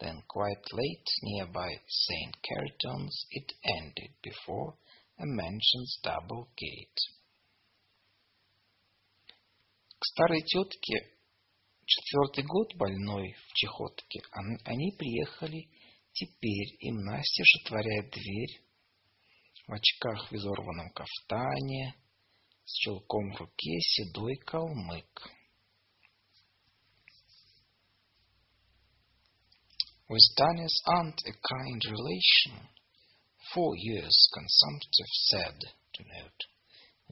Then 0.00 0.22
quite 0.28 0.64
late, 0.72 1.08
nearby 1.22 1.68
St. 1.86 2.36
Cariton's, 2.42 3.26
it 3.30 3.52
ended 3.64 4.10
before 4.22 4.76
a 5.18 5.24
mansion's 5.24 5.98
double 6.02 6.48
gate. 6.56 7.00
К 9.98 10.04
старой 10.04 10.42
тетке, 10.42 11.14
четвертый 11.86 12.44
год 12.44 12.74
больной 12.74 13.32
в 13.32 13.52
чехотке, 13.54 14.20
они 14.64 14.92
приехали 14.98 15.68
теперь, 16.12 16.76
им 16.80 16.96
настежь 17.04 17.60
отворяет 17.62 18.10
дверь, 18.10 18.60
в 19.66 19.72
очках 19.72 20.30
в 20.30 20.34
изорванном 20.34 20.90
кафтане, 20.90 21.94
с 22.64 22.72
чулком 22.78 23.32
в 23.32 23.40
руке 23.40 23.80
седой 23.80 24.36
калмык. 24.36 25.30
With 30.09 30.25
Tanya's 30.37 30.81
aunt 30.87 31.21
a 31.27 31.31
kind 31.31 31.81
relation, 31.85 32.67
four 33.53 33.73
years 33.77 34.27
consumptive 34.33 35.11
said, 35.29 35.59
to 35.93 36.03
note. 36.03 36.41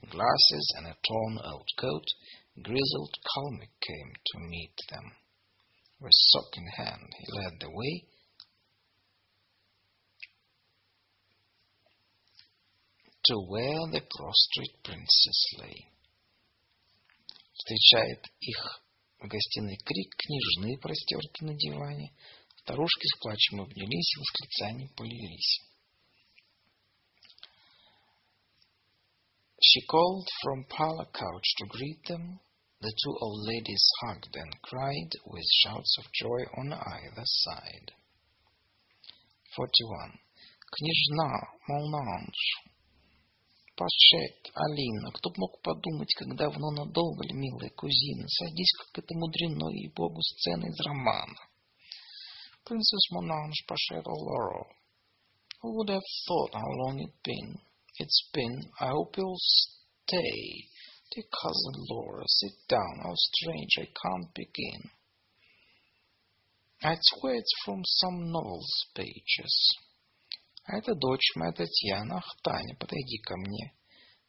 In 0.01 0.09
glasses 0.09 0.73
and 0.77 0.87
a 0.87 0.97
torn 1.07 1.37
old 1.43 1.69
coat, 1.79 2.05
grizzled 2.61 3.15
Kalmyk 3.23 3.69
came 3.85 4.13
to 4.25 4.39
meet 4.39 4.75
them. 4.89 5.11
With 5.99 6.11
sock 6.13 6.57
in 6.57 6.67
hand, 6.67 7.13
he 7.17 7.25
led 7.31 7.59
the 7.59 7.69
way 7.69 8.05
to 13.25 13.35
where 13.47 13.85
the 13.91 14.01
prostrate 14.01 14.83
princess 14.83 15.45
lay. 15.59 15.91
Встречает 17.53 18.23
их 18.39 18.81
в 19.19 19.27
гостиной 19.27 19.77
крик 19.77 20.15
княжны, 20.15 20.77
простерты 20.77 21.45
на 21.45 21.53
диване, 21.55 22.13
Старушки 22.64 23.06
с 23.06 23.18
плачем 23.18 23.60
обнялись 23.60 24.14
и 24.14 24.20
восклицанием 24.20 24.88
полились. 24.94 25.60
She 29.60 29.80
called 29.90 30.28
from 30.42 30.64
parlor 30.68 31.10
couch 31.12 31.48
to 31.58 31.66
greet 31.66 32.04
them. 32.06 32.38
The 32.80 32.92
two 33.02 33.16
old 33.20 33.46
ladies 33.48 33.82
hugged 34.02 34.36
and 34.36 34.62
cried 34.62 35.10
with 35.26 35.44
shouts 35.62 35.96
of 35.98 36.12
joy 36.12 36.40
on 36.56 36.72
either 36.72 37.24
side. 37.24 37.92
41. 39.56 40.18
Княжна, 40.70 41.30
Молнанж, 41.68 42.38
Пашет, 43.76 44.50
Алина, 44.54 45.10
кто 45.12 45.30
б 45.30 45.34
мог 45.38 45.60
подумать, 45.62 46.14
как 46.14 46.36
давно 46.36 46.70
надолго 46.70 47.24
ли, 47.24 47.34
милая 47.34 47.70
кузина, 47.70 48.28
садись, 48.28 48.72
как 48.78 49.04
это 49.04 49.14
мудрено, 49.14 49.68
и 49.70 49.88
богу, 49.88 50.22
сцены 50.22 50.66
из 50.66 50.80
романа. 50.86 51.51
Princess 52.64 53.08
Monange 53.12 53.66
Pachet 53.66 54.02
Laurel. 54.06 54.66
Who 55.62 55.76
would 55.76 55.88
have 55.90 56.02
thought 56.28 56.54
how 56.54 56.70
long 56.84 57.00
it'd 57.00 57.22
been? 57.24 57.58
It's 57.98 58.30
been. 58.32 58.70
I 58.80 58.88
hope 58.88 59.16
you'll 59.16 59.36
stay. 59.38 60.68
Dear 61.14 61.24
cousin 61.42 61.84
Laura, 61.90 62.22
sit 62.26 62.52
down. 62.68 63.00
How 63.02 63.14
strange, 63.14 63.70
I 63.78 63.86
can't 64.00 64.34
begin. 64.34 64.90
I'd 66.84 66.98
swear 67.02 67.34
it's 67.34 67.52
from 67.64 67.82
some 67.84 68.30
novel's 68.30 68.86
pages. 68.94 69.76
А 70.64 70.78
это 70.78 70.94
дочь 70.94 71.34
моя 71.34 71.52
Татьяна. 71.52 72.18
Ах, 72.18 72.36
Таня, 72.42 72.76
подойди 72.78 73.18
ко 73.18 73.36
мне. 73.36 73.74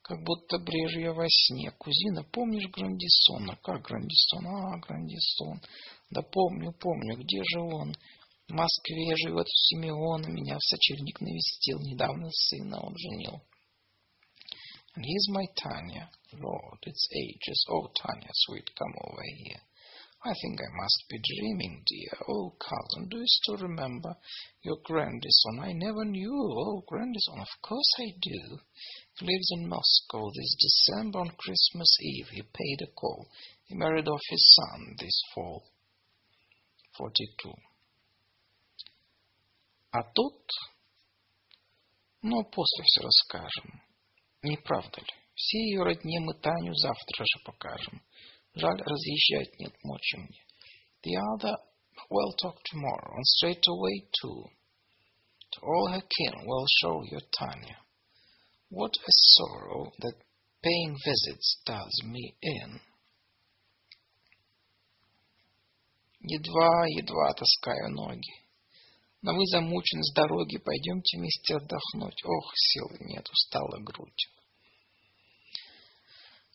Как 0.02 0.22
будто 0.24 0.58
брежу 0.58 1.00
я 1.00 1.14
во 1.14 1.26
сне. 1.30 1.72
Кузина, 1.78 2.24
помнишь 2.24 2.70
Грандисона? 2.70 3.56
Как 3.64 3.84
Грандисон? 3.84 4.46
А, 4.48 4.78
Грандисон. 4.80 5.62
Да 6.10 6.22
помню, 6.22 6.74
помню. 6.74 7.18
Где 7.18 7.42
же 7.44 7.62
он? 7.62 7.96
В 8.49 8.53
Москве 8.53 9.15
живет 9.17 9.47
Симеон, 9.49 10.23
меня 10.33 10.57
в 10.57 10.63
сочельник 10.63 11.21
навестил, 11.21 11.81
недавно 11.81 12.31
сына 12.31 12.81
он 12.81 12.97
женил. 12.97 13.43
And 14.97 15.05
here's 15.05 15.29
my 15.29 15.47
Tanya. 15.55 16.11
Lord, 16.33 16.79
it's 16.83 17.09
ages. 17.15 17.65
Oh, 17.69 17.89
Tanya, 17.95 18.31
sweet, 18.33 18.69
come 18.75 18.95
over 19.05 19.23
here. 19.23 19.61
I 20.25 20.33
think 20.43 20.59
I 20.61 20.83
must 20.83 21.05
be 21.09 21.21
dreaming, 21.23 21.85
dear. 21.87 22.19
Oh, 22.27 22.57
cousin, 22.59 23.09
do 23.09 23.19
you 23.19 23.27
still 23.27 23.59
remember 23.59 24.17
your 24.63 24.79
grandson? 24.83 25.61
I 25.61 25.73
never 25.75 26.05
knew. 26.05 26.35
Oh, 26.35 26.83
grandson, 26.89 27.39
of 27.39 27.63
course 27.63 27.95
I 27.99 28.11
do. 28.21 28.59
He 29.19 29.27
lives 29.27 29.51
in 29.53 29.69
Moscow 29.69 30.31
this 30.35 30.57
December 30.59 31.21
on 31.21 31.31
Christmas 31.39 31.97
Eve. 32.01 32.29
He 32.33 32.43
paid 32.43 32.83
a 32.83 32.91
call. 32.93 33.29
He 33.67 33.77
married 33.77 34.09
off 34.09 34.21
his 34.29 34.57
son 34.57 34.97
this 34.99 35.23
fall. 35.35 35.63
42. 36.97 37.53
А 39.94 40.02
тут... 40.02 40.50
Ну, 42.24 42.44
после 42.46 42.84
все 42.84 43.02
расскажем. 43.02 43.82
Не 44.42 44.58
правда 44.58 45.02
ли? 45.02 45.14
Все 45.36 45.60
ее 45.60 45.84
родне 45.84 46.20
мы 46.20 46.34
Таню 46.34 46.74
завтра 46.74 47.26
же 47.26 47.44
покажем. 47.46 48.02
Жаль, 48.56 48.82
разъезжать 48.82 49.60
нет 49.60 49.74
мочи 49.84 50.18
мне. 50.18 50.44
The 51.04 51.16
other 51.36 51.56
we'll 52.10 52.34
talk 52.42 52.58
tomorrow, 52.64 53.14
and 53.18 53.26
straight 53.38 53.64
away 53.68 54.10
too. 54.20 54.44
To 55.52 55.62
all 55.62 55.88
her 55.92 56.02
kin 56.02 56.34
we'll 56.44 56.66
show 56.82 57.04
you 57.04 57.20
Tanya. 57.38 57.78
What 58.70 58.94
a 58.98 59.12
sorrow 59.36 59.92
that 60.00 60.16
paying 60.64 60.98
visits 61.06 61.62
does 61.68 62.02
me 62.06 62.36
in. 62.42 62.82
Едва-едва 66.22 67.34
таскаю 67.36 67.90
ноги. 67.92 68.43
Но 69.24 69.34
вы 69.34 69.46
замучены 69.48 70.04
с 70.04 70.14
дороги, 70.14 70.58
пойдемте 70.58 71.18
вместе 71.18 71.56
отдохнуть. 71.56 72.24
Ох, 72.26 72.52
силы 72.56 72.98
нет, 73.00 73.26
устала 73.30 73.80
грудь. 73.80 74.28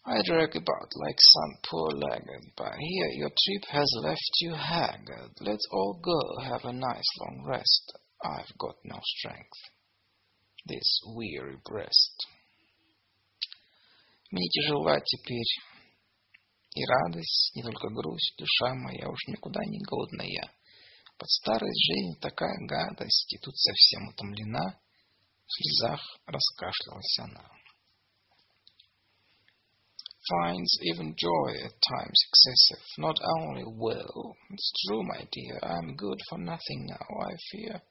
I 0.05 0.23
drag 0.23 0.55
about 0.55 0.91
like 0.95 1.19
some 1.19 1.59
poor-legged, 1.69 2.53
but 2.57 2.73
here 2.79 3.09
your 3.13 3.31
trip 3.31 3.65
has 3.71 3.89
left 4.03 4.31
you 4.41 4.55
haggard. 4.55 5.33
Let's 5.41 5.67
all 5.71 5.99
go 6.03 6.43
have 6.43 6.65
a 6.65 6.73
nice 6.73 7.11
long 7.21 7.45
rest. 7.47 7.93
I've 8.23 8.53
got 8.59 8.77
no 8.85 9.01
strength. 9.03 9.59
This 10.67 11.01
weary 11.17 11.57
breast. 11.65 12.27
Мне 14.31 14.47
тяжела 14.49 15.01
теперь 15.01 15.53
и 16.75 16.85
радость, 16.85 17.53
не 17.55 17.63
только 17.63 17.89
грусть, 17.89 18.35
душа 18.37 18.75
моя 18.75 19.09
уж 19.09 19.19
никуда 19.27 19.61
не 19.65 19.81
годная. 19.81 20.53
Под 21.18 21.30
старость 21.30 21.86
жизнь 21.88 22.20
такая 22.20 22.58
гадость, 22.68 23.34
и 23.34 23.38
тут 23.38 23.58
совсем 23.58 24.10
утомлена, 24.10 24.80
в 25.46 25.52
слезах 25.52 26.02
раскашлялась 26.26 27.20
она. 27.20 27.50
Finds 30.30 30.80
even 30.84 31.14
joy 31.18 31.52
at 31.66 31.74
times 31.82 32.20
excessive, 32.30 32.86
not 32.98 33.18
only 33.22 33.64
will. 33.66 34.36
It's 34.52 34.72
true, 34.88 35.04
my 35.04 35.28
dear, 35.32 35.60
I'm 35.62 35.98
good 35.98 36.20
for 36.30 36.38
nothing 36.38 36.86
now, 36.88 37.06
I 37.28 37.36
fear. 37.52 37.82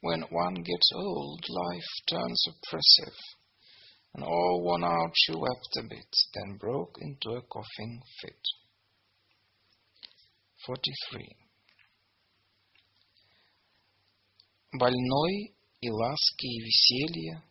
When 0.00 0.22
one 0.30 0.54
gets 0.54 0.90
old, 0.94 1.44
life 1.48 1.90
turns 2.08 2.44
oppressive. 2.46 3.18
And 4.14 4.24
all 4.24 4.62
worn 4.62 4.84
out, 4.84 5.12
she 5.14 5.34
wept 5.34 5.76
a 5.78 5.82
bit, 5.82 6.16
then 6.34 6.58
broke 6.58 6.96
into 7.00 7.30
a 7.30 7.42
coughing 7.42 8.02
fit. 8.20 8.40
43. 10.64 11.41
Больной 14.73 15.53
и 15.81 15.89
ласки, 15.91 16.47
и 16.47 16.61
веселье 16.61 17.43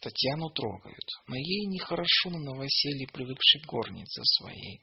Татьяну 0.00 0.48
трогают, 0.50 1.08
но 1.26 1.36
ей 1.36 1.66
нехорошо 1.66 2.30
на 2.30 2.38
новоселье, 2.38 3.06
привыкшей 3.08 3.60
горнице 3.66 4.22
своей. 4.24 4.80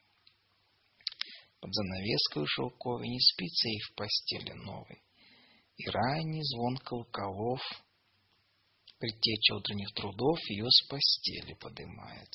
Под 1.59 1.73
занавеской 1.73 2.45
шелковой 2.45 3.07
не 3.07 3.19
спится 3.19 3.67
ей 3.69 3.79
в 3.79 3.95
постели 3.95 4.51
новой, 4.51 5.01
и 5.77 5.89
ранний 5.89 6.43
звон 6.43 6.77
колоколов, 6.77 7.61
предтеча 8.99 9.55
утренних 9.55 9.93
трудов, 9.95 10.37
ее 10.47 10.67
с 10.69 10.87
постели 10.87 11.53
подымает. 11.53 12.29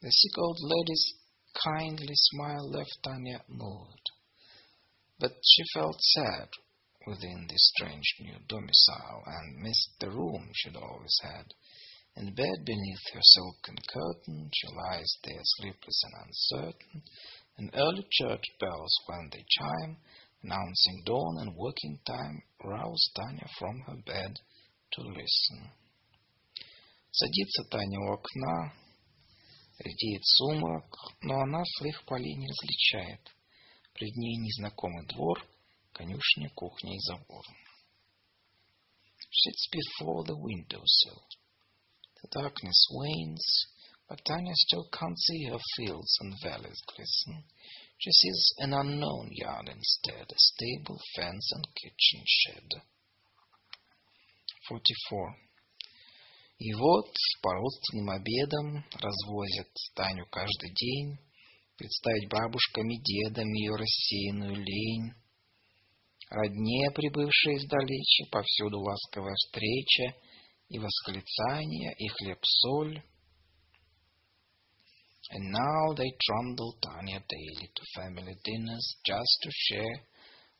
The 0.00 0.08
sick 0.08 0.38
old 0.38 0.58
lady's 0.62 1.14
kindly 1.62 2.14
smile 2.14 2.70
left 2.70 3.02
Tanya 3.02 3.44
moved, 3.48 4.06
but 5.18 5.32
she 5.44 5.64
felt 5.74 6.00
sad 6.00 6.48
within 7.07 7.47
this 7.49 7.71
strange 7.75 8.15
new 8.19 8.37
domicile 8.47 9.23
and 9.25 9.61
missed 9.61 9.89
the 9.99 10.09
room 10.09 10.49
she'd 10.53 10.75
always 10.75 11.19
had. 11.21 11.45
In 12.15 12.33
bed 12.33 12.65
beneath 12.65 13.13
her 13.13 13.21
silken 13.21 13.75
curtain, 13.91 14.49
she 14.53 14.67
lies 14.67 15.17
there 15.23 15.41
sleepless 15.43 16.03
and 16.03 16.13
uncertain, 16.25 17.03
and 17.57 17.71
early 17.73 18.05
church 18.11 18.43
bells, 18.59 18.93
when 19.07 19.29
they 19.31 19.43
chime, 19.49 19.97
announcing 20.43 21.03
dawn 21.05 21.37
and 21.39 21.55
working 21.55 21.99
time, 22.05 22.43
rouse 22.63 23.09
Tanya 23.15 23.47
from 23.57 23.79
her 23.87 23.97
bed 24.05 24.39
to 24.91 25.01
listen. 25.01 25.71
Садится 27.11 27.63
Таня 27.69 27.99
у 27.99 28.13
окна, 28.13 28.73
редеет 29.79 30.23
сумрак, 30.25 30.85
но 31.21 31.41
она 31.41 31.63
своих 31.77 32.03
полей 32.05 32.35
не 32.35 32.47
различает. 32.47 33.21
Пред 33.93 34.15
ней 34.15 34.37
незнакомый 34.37 35.05
двор, 35.07 35.45
конюшня, 35.98 36.48
кухня 36.54 36.94
и 36.94 37.00
забор. 37.00 37.44
Sits 39.30 39.68
before 39.70 40.24
the 40.24 40.36
windowsill. 40.36 41.22
The 42.22 42.28
darkness 42.30 42.88
wanes, 42.92 43.66
but 44.08 44.24
Tanya 44.24 44.54
still 44.54 44.88
can't 44.90 45.18
see 45.18 45.44
her 45.44 45.58
fields 45.76 46.16
and 46.20 46.34
valleys 46.42 46.80
glisten. 46.86 47.44
She 47.98 48.12
sees 48.12 48.54
an 48.58 48.72
unknown 48.72 49.28
yard 49.32 49.68
instead, 49.68 50.30
a 50.30 50.38
stable, 50.38 51.00
fence, 51.16 51.52
and 51.52 51.66
kitchen 51.74 52.24
shed. 52.26 52.82
44. 54.68 55.36
И 56.60 56.74
вот 56.74 57.14
по 57.42 57.54
родственным 57.54 58.10
обедам 58.10 58.84
развозят 58.92 59.68
Таню 59.94 60.26
каждый 60.26 60.72
день, 60.74 61.18
представить 61.76 62.28
бабушкам 62.28 62.90
и 62.90 62.98
дедам 63.00 63.48
ее 63.52 63.76
рассеянную 63.76 64.56
лень. 64.56 65.14
Родне, 66.33 66.89
прибывшие 66.95 67.57
издалече, 67.57 68.25
повсюду 68.31 68.79
ласковая 68.79 69.35
встреча 69.35 70.15
и 70.67 70.79
восклицания, 70.79 71.91
и 71.91 72.07
хлеб-соль. 72.07 73.03
And 75.31 75.51
now 75.51 75.93
they 75.95 76.11
trundle 76.25 76.73
Tanya 76.81 77.23
daily 77.29 77.69
to 77.75 77.83
family 77.95 78.35
dinners 78.43 78.95
just 79.05 79.37
to 79.43 79.49
share 79.51 80.01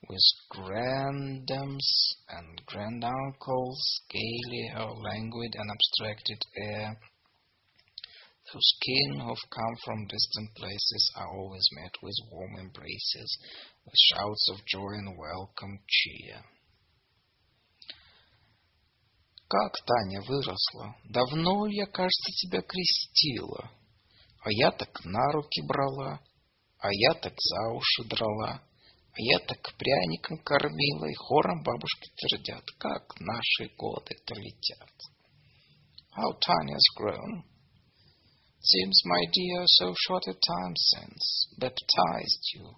with 0.08 0.22
grandams 0.50 2.16
and 2.30 2.62
granduncles 2.66 3.82
gaily 4.10 4.68
her 4.76 4.92
languid 4.92 5.56
and 5.56 5.69
abstracted 5.72 6.46
air. 6.56 7.00
Those 8.53 8.73
kin 8.81 9.21
who 9.21 9.29
have 9.29 9.51
come 9.51 9.77
from 9.85 10.07
distant 10.07 10.55
places 10.57 11.13
are 11.17 11.37
always 11.37 11.69
met 11.73 11.93
with 12.03 12.15
warm 12.31 12.57
embraces, 12.59 13.39
with 13.85 13.95
shouts 14.09 14.49
of 14.53 14.65
joy 14.65 14.93
and 14.97 15.19
welcome 15.19 15.79
cheer. 15.87 16.43
Как 19.49 19.73
Таня 19.85 20.23
выросла! 20.23 20.97
Давно 21.05 21.67
я, 21.67 21.87
кажется, 21.87 22.31
тебя 22.41 22.63
крестила. 22.63 23.71
А 24.41 24.51
я 24.51 24.71
так 24.71 25.05
на 25.05 25.33
руки 25.33 25.61
брала, 25.67 26.21
а 26.79 26.89
я 26.91 27.15
так 27.21 27.35
за 27.37 27.73
уши 27.75 28.05
драла. 28.05 28.63
А 29.13 29.17
я 29.17 29.41
так 29.41 29.77
пряником 29.77 30.39
кормила, 30.39 31.07
и 31.07 31.15
хором 31.15 31.63
бабушки 31.63 32.11
твердят, 32.17 32.65
как 32.79 33.21
наши 33.21 33.75
годы-то 33.77 34.35
летят. 34.35 34.93
How 36.17 36.33
Tanya's 36.41 36.89
grown! 36.97 37.58
Seems, 38.62 39.02
my 39.06 39.26
dear, 39.34 39.64
so 39.66 39.94
short 40.08 40.24
a 40.28 40.34
time 40.34 40.74
since 40.76 41.48
baptized 41.58 42.44
you, 42.56 42.76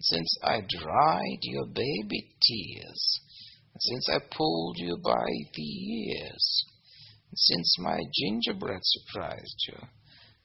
since 0.00 0.38
I 0.42 0.60
dried 0.60 1.38
your 1.42 1.66
baby 1.66 2.34
tears, 2.42 3.20
since 3.78 4.08
I 4.10 4.18
pulled 4.36 4.76
you 4.78 4.96
by 5.04 5.26
the 5.54 5.62
ears, 5.62 6.64
since 7.34 7.76
my 7.78 7.98
gingerbread 8.20 8.80
surprised 8.82 9.60
you, 9.68 9.78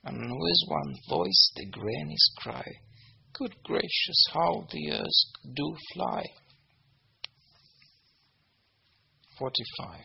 and 0.03 0.17
with 0.17 0.57
one 0.67 0.95
voice 1.09 1.51
the 1.55 1.65
grannies 1.71 2.25
cry, 2.37 2.71
Good 3.33 3.55
gracious, 3.63 4.25
how 4.31 4.67
the 4.69 4.79
years 4.79 5.25
do 5.55 5.75
fly. 5.93 6.23
45. 9.39 10.01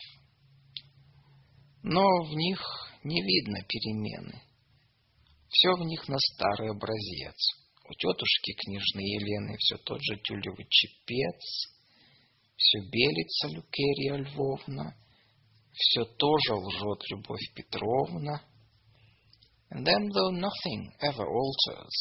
Но 1.83 2.03
в 2.25 2.35
них 2.35 2.59
не 3.04 3.22
видно 3.22 3.60
перемены. 3.68 4.42
Все 5.50 5.76
в 5.76 5.86
них 5.86 6.08
на 6.08 6.18
старый 6.18 6.72
образец. 6.72 7.36
У 7.86 7.94
тетушки 7.94 8.54
княжны 8.54 9.02
Елены 9.02 9.58
все 9.60 9.78
тот 9.78 10.02
же 10.02 10.18
тюлевый 10.24 10.66
чепец, 10.70 11.68
все 12.56 12.80
белится 12.90 13.48
Люкерия 13.50 14.16
Львовна, 14.18 14.96
все 15.74 16.06
тоже 16.06 16.54
лжет 16.54 17.10
Любовь 17.10 17.54
Петровна. 17.54 18.42
And 19.72 19.86
then, 19.86 20.10
though 20.14 20.32
nothing 20.32 20.94
ever 21.02 21.26
alters, 21.26 21.98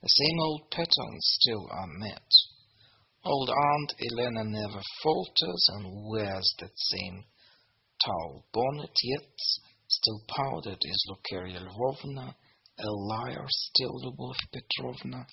the 0.00 0.08
same 0.08 0.38
old 0.40 0.70
patterns 0.70 1.36
still 1.40 1.66
are 1.70 1.86
met. 1.98 2.28
Old 3.24 3.50
Aunt 3.50 3.94
Elena 4.00 4.42
never 4.42 4.80
falters 5.02 5.64
and 5.74 6.08
wears 6.08 6.54
that 6.58 6.72
same 6.74 7.24
towel 8.04 8.44
bonnet, 8.52 8.90
yet 9.04 9.36
still 9.91 10.21
powdered 10.27 10.79
is 10.81 11.09
Lukeria 11.09 11.59
Lvovna, 11.59 12.35
a 12.79 12.89
liar 12.89 13.45
still 13.47 13.99
Любовь 14.03 14.39
Петровна. 14.51 15.27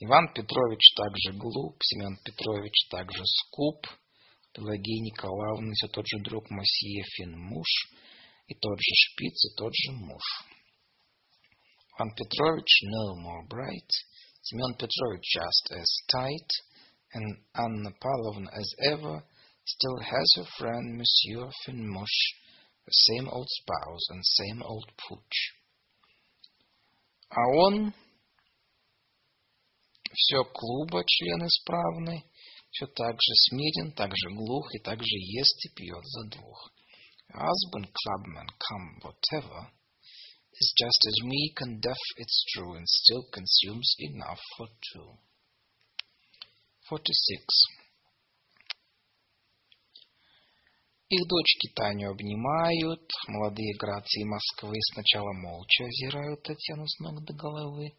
Иван 0.00 0.32
Петрович 0.34 0.80
также 0.96 1.38
глуп, 1.38 1.76
Семен 1.82 2.18
Петрович 2.24 2.74
также 2.90 3.22
скуп, 3.24 3.86
Пелагея 4.52 5.00
Николаевна 5.00 5.72
все 5.74 5.88
тот 5.88 6.06
же 6.06 6.18
друг 6.20 6.50
Масьефин 6.50 7.38
муж, 7.38 7.68
и 8.48 8.54
тот 8.54 8.78
же 8.78 8.94
шпиц, 8.94 9.44
и 9.44 9.56
тот 9.56 9.72
же 9.74 9.92
муж. 9.92 10.22
Иван 11.96 12.14
Петрович 12.14 12.82
no 12.82 13.14
more 13.16 13.46
bright, 13.48 13.90
Семен 14.42 14.74
Петрович 14.74 15.22
just 15.22 15.72
as 15.78 15.88
tight, 16.10 16.50
and 17.14 17.36
Anna 17.54 17.90
Pavlovna 18.00 18.50
as 18.50 18.68
ever 18.90 19.22
still 19.64 19.98
has 19.98 20.32
her 20.36 20.48
friend 20.58 20.98
Monsieur 20.98 21.50
Finmush, 21.64 22.18
the 22.86 22.92
same 22.92 23.28
old 23.28 23.48
spouse 23.48 24.10
and 24.10 24.22
same 24.24 24.62
old 24.62 24.90
pooch. 24.96 25.54
А 27.30 27.40
он 27.56 27.94
все 30.12 30.44
клуба 30.44 31.02
член 31.06 31.46
исправный, 31.46 32.24
все 32.70 32.86
так 32.86 33.14
же 33.14 33.34
смирен, 33.48 33.92
так 33.92 34.10
же 34.14 34.30
глух 34.30 34.74
и 34.74 34.78
так 34.78 35.00
же 35.00 35.16
ест 35.16 35.64
и 35.64 35.68
пьет 35.74 36.04
за 36.04 36.28
двух. 36.28 36.70
Husband, 37.32 37.88
clubman, 37.90 38.46
come, 38.58 39.00
whatever, 39.00 39.70
is 40.52 40.74
just 40.76 41.06
as 41.08 41.24
meek 41.24 41.60
and 41.60 41.80
deaf, 41.80 41.96
it's 42.16 42.44
true, 42.52 42.74
and 42.74 42.86
still 42.86 43.24
consumes 43.32 43.94
enough 44.00 44.40
for 44.56 44.68
two. 44.92 45.18
46. 46.88 47.75
Их 51.09 51.25
дочки 51.25 51.71
Таню 51.73 52.11
обнимают, 52.11 53.09
молодые 53.29 53.77
грации 53.77 54.23
Москвы 54.25 54.75
сначала 54.91 55.31
молча 55.31 55.85
озирают 55.85 56.43
Татьяну 56.43 56.85
с 56.85 56.99
ног 56.99 57.23
до 57.23 57.33
головы. 57.33 57.93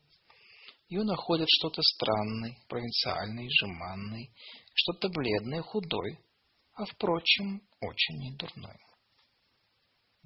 Ее 0.91 1.05
находят 1.05 1.49
что-то 1.49 1.81
странный, 1.81 2.58
провинциальный, 2.69 3.49
жеманный, 3.49 4.31
что-то 4.74 5.08
бледное, 5.08 5.62
худой, 5.62 6.19
а, 6.74 6.85
впрочем, 6.85 7.62
очень 7.81 8.19
недурной. 8.19 8.76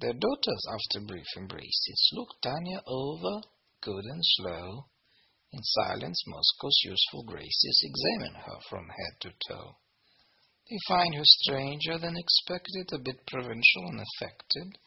Their 0.01 0.19
daughters, 0.19 0.63
after 0.67 1.05
brief 1.05 1.27
embraces, 1.37 2.11
look 2.11 2.37
Tanya 2.41 2.81
over, 2.85 3.43
good 3.81 4.03
and 4.11 4.21
slow. 4.35 4.85
In 5.53 5.63
silence, 5.63 6.21
Moscow's 6.27 6.81
useful 6.83 7.23
graces 7.23 7.83
examine 7.85 8.35
her 8.35 8.59
from 8.69 8.89
head 8.89 9.19
to 9.21 9.29
toe. 9.47 9.77
They 10.69 10.77
find 10.87 11.13
her 11.15 11.25
stranger 11.25 11.97
than 11.99 12.15
expected, 12.15 12.93
a 12.93 12.99
bit 12.99 13.27
provincial 13.27 13.87
and 13.87 14.01
affected, 14.01 14.77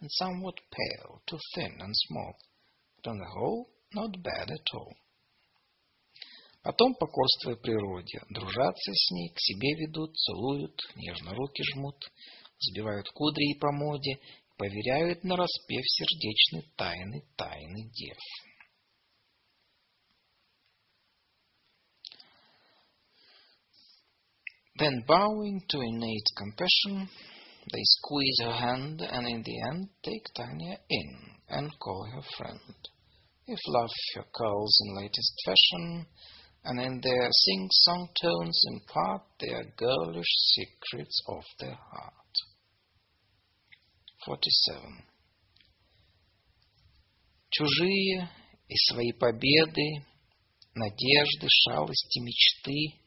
and 0.00 0.10
somewhat 0.12 0.56
pale, 0.70 1.20
too 1.26 1.38
thin 1.54 1.76
and 1.78 1.94
small, 1.94 2.36
but 2.96 3.10
on 3.10 3.18
the 3.18 3.26
whole, 3.26 3.68
not 3.92 4.22
bad 4.22 4.50
at 4.50 4.74
all. 4.74 4.96
Потом, 6.62 6.94
покорствуя 6.94 7.54
природе, 7.54 8.20
дружатся 8.28 8.92
с 8.92 9.10
ней, 9.12 9.28
к 9.28 9.38
себе 9.38 9.86
ведут, 9.86 10.16
целуют, 10.16 10.80
нежно 10.96 11.32
руки 11.32 11.62
жмут, 11.62 12.10
взбивают 12.58 13.08
кудри 13.10 13.52
и 13.52 13.58
по 13.58 13.70
моде, 13.70 14.18
поверяют 14.56 15.22
на 15.22 15.36
распев 15.36 15.84
сердечной 15.86 16.64
тайны 16.76 17.22
тайны 17.36 17.88
дев. 17.92 18.18
Then 24.77 25.03
bowing 25.07 25.61
to 25.69 25.79
innate 25.79 26.29
compassion, 26.37 27.09
they 27.71 27.83
squeeze 27.83 28.37
her 28.43 28.53
hand 28.53 29.01
and 29.01 29.27
in 29.27 29.43
the 29.43 29.61
end 29.69 29.89
take 30.03 30.25
Tanya 30.35 30.77
in 30.89 31.19
and 31.49 31.79
call 31.79 32.07
her 32.13 32.23
friend. 32.37 32.59
If 33.47 33.59
love 33.67 33.89
her 34.15 34.25
curls 34.33 34.79
in 34.85 34.95
latest 34.95 35.33
fashion, 35.45 36.07
and 36.63 36.79
in 36.79 37.01
their 37.01 37.29
sing-song 37.31 38.09
tones 38.21 38.61
impart 38.71 39.23
their 39.39 39.63
girlish 39.77 40.33
secrets 40.53 41.21
of 41.27 41.43
their 41.59 41.75
heart. 41.75 42.13
47. 44.25 45.03
Чужие 47.49 48.29
и 48.69 48.75
свои 48.89 49.11
победы, 49.11 50.05
надежды, 50.75 51.47
шалости, 51.49 52.19
мечты 52.19 53.01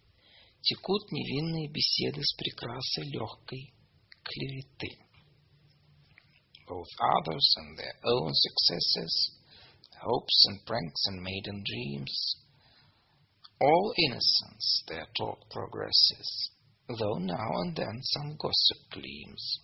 текут 0.62 1.12
невинные 1.12 1.70
беседы 1.70 2.22
с 2.24 2.36
прекрасой 2.36 3.06
легкой 3.12 3.74
клеветы. 4.24 4.98
Both 6.68 6.92
others 7.00 7.48
and 7.58 7.78
their 7.78 7.96
own 8.04 8.32
successes, 8.32 9.40
hopes 10.02 10.46
and 10.50 10.66
pranks 10.66 11.02
and 11.08 11.22
maiden 11.22 11.64
dreams, 11.64 12.36
all 13.60 13.94
innocence 13.98 14.84
their 14.88 15.08
talk 15.18 15.50
progresses, 15.50 16.52
though 16.88 17.18
now 17.18 17.50
and 17.64 17.76
then 17.76 18.00
some 18.14 18.38
gossip 18.38 18.82
gleams. 18.92 19.62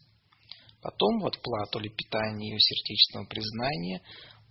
Потом 0.81 1.19
вот 1.21 1.41
плату 1.41 1.79
лепетания 1.79 2.51
ее 2.51 2.59
сердечного 2.59 3.25
признания 3.25 4.01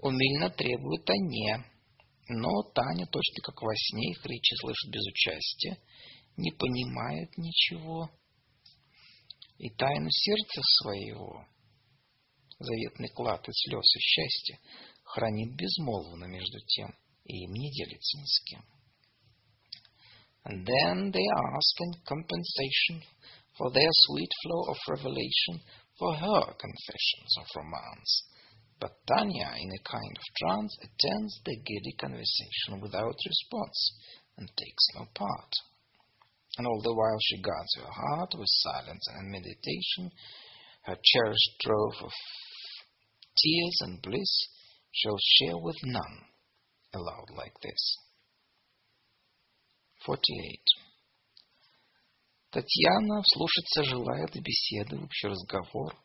умильно 0.00 0.50
требуют 0.50 1.08
они, 1.08 1.54
но 2.28 2.62
Таня, 2.74 3.06
точно 3.06 3.42
как 3.42 3.60
во 3.62 3.72
сне, 3.74 4.12
их 4.12 4.24
речи 4.24 4.54
слышит 4.60 4.90
без 4.90 5.06
участия, 5.06 5.78
не 6.37 6.51
понимает 6.51 7.37
ничего. 7.37 8.09
И 9.57 9.69
тайну 9.71 10.09
сердца 10.09 10.61
своего, 10.81 11.45
заветный 12.59 13.09
клад 13.09 13.47
и 13.47 13.51
слез 13.51 13.95
и 13.95 13.99
счастья, 13.99 14.59
хранит 15.03 15.55
безмолвно 15.55 16.25
между 16.25 16.59
тем, 16.67 16.95
и 17.25 17.43
им 17.43 17.53
не 17.53 17.71
делится 17.71 18.17
ни 18.17 18.25
с 18.25 18.39
кем. 18.45 18.65
And 20.45 20.65
then 20.65 21.11
they 21.11 21.27
ask 21.53 21.81
in 21.81 21.93
compensation 22.05 23.03
for 23.57 23.69
their 23.71 23.91
sweet 24.07 24.31
flow 24.43 24.71
of 24.71 24.77
revelation 24.87 25.61
for 25.97 26.15
her 26.15 26.53
confessions 26.53 27.37
of 27.37 27.45
romance. 27.55 28.23
But 28.79 28.95
Tanya, 29.05 29.51
in 29.59 29.69
a 29.69 29.83
kind 29.83 30.17
of 30.17 30.23
trance, 30.39 30.77
attends 30.81 31.41
the 31.43 31.57
giddy 31.57 31.91
conversation 31.99 32.79
without 32.79 33.15
response 33.27 33.99
and 34.37 34.49
takes 34.55 34.85
no 34.95 35.05
part. 35.13 35.51
And 36.56 36.66
all 36.66 36.80
the 36.82 36.94
while 36.94 37.18
she 37.20 37.42
guards 37.42 37.74
her 37.76 37.90
heart 37.90 38.34
with 38.34 38.48
silence 38.48 39.06
and 39.08 39.30
meditation, 39.30 40.10
her 40.82 40.96
cherished 41.02 41.60
trove 41.62 41.94
of 42.02 42.12
tears 43.36 43.78
and 43.80 44.02
bliss 44.02 44.48
shall 44.92 45.18
share 45.18 45.58
with 45.58 45.76
none 45.82 46.18
aloud 46.92 47.30
like 47.36 47.54
this. 47.60 47.98
48. 50.06 50.84
Татьяна 52.50 53.22
вслушаться 53.22 53.82
желает 53.82 54.30
беседы, 54.40 54.96
в 54.96 55.04
общий 55.04 55.26
разговор, 55.26 55.96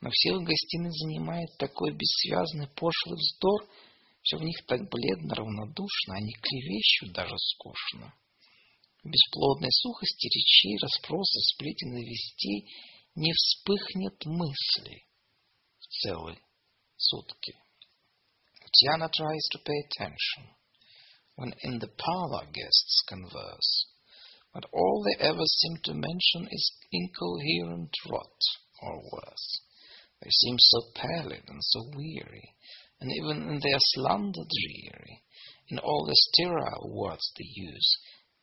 но 0.00 0.10
всех 0.10 0.42
гостиной 0.44 0.92
занимает 0.92 1.48
такой 1.58 1.90
бессвязный 1.90 2.68
пошлый 2.68 3.16
вздор, 3.16 3.68
все 4.22 4.36
в 4.36 4.42
них 4.42 4.64
так 4.66 4.88
бледно, 4.88 5.34
равнодушно, 5.34 6.14
они 6.14 6.32
клевещут 6.34 7.12
даже 7.14 7.34
скучно. 7.36 8.14
В 9.07 9.09
бесплодной 9.09 9.71
сухости 9.71 10.27
речей, 10.27 10.77
расспросов, 10.81 11.43
сплетен 11.53 11.97
и 11.97 12.05
вестей 12.05 12.69
не 13.15 13.33
вспыхнет 13.33 14.25
мысли 14.25 15.03
в 15.79 15.87
целые 16.01 16.39
сутки. 16.97 17.53
Татьяна 18.61 19.09
tries 19.09 19.45
to 19.51 19.59
pay 19.63 19.79
attention 19.87 20.55
when 21.35 21.53
in 21.63 21.79
the 21.79 21.91
parlor 21.97 22.45
guests 22.51 23.03
converse, 23.07 23.85
but 24.53 24.65
all 24.71 25.03
they 25.03 25.25
ever 25.25 25.45
seem 25.45 25.77
to 25.83 25.93
mention 25.93 26.47
is 26.49 26.71
incoherent 26.91 27.93
rot 28.09 28.39
or 28.81 29.01
worse. 29.11 29.61
They 30.21 30.29
seem 30.29 30.57
so 30.57 30.79
pallid 30.95 31.43
and 31.47 31.59
so 31.61 31.91
weary, 31.95 32.55
and 33.01 33.11
even 33.11 33.49
in 33.49 33.59
their 33.59 33.79
slumber 33.79 34.43
dreary, 34.47 35.23
in 35.67 35.79
all 35.79 36.05
the 36.05 36.15
sterile 36.15 36.89
words 36.93 37.31
they 37.37 37.45
use, 37.45 37.97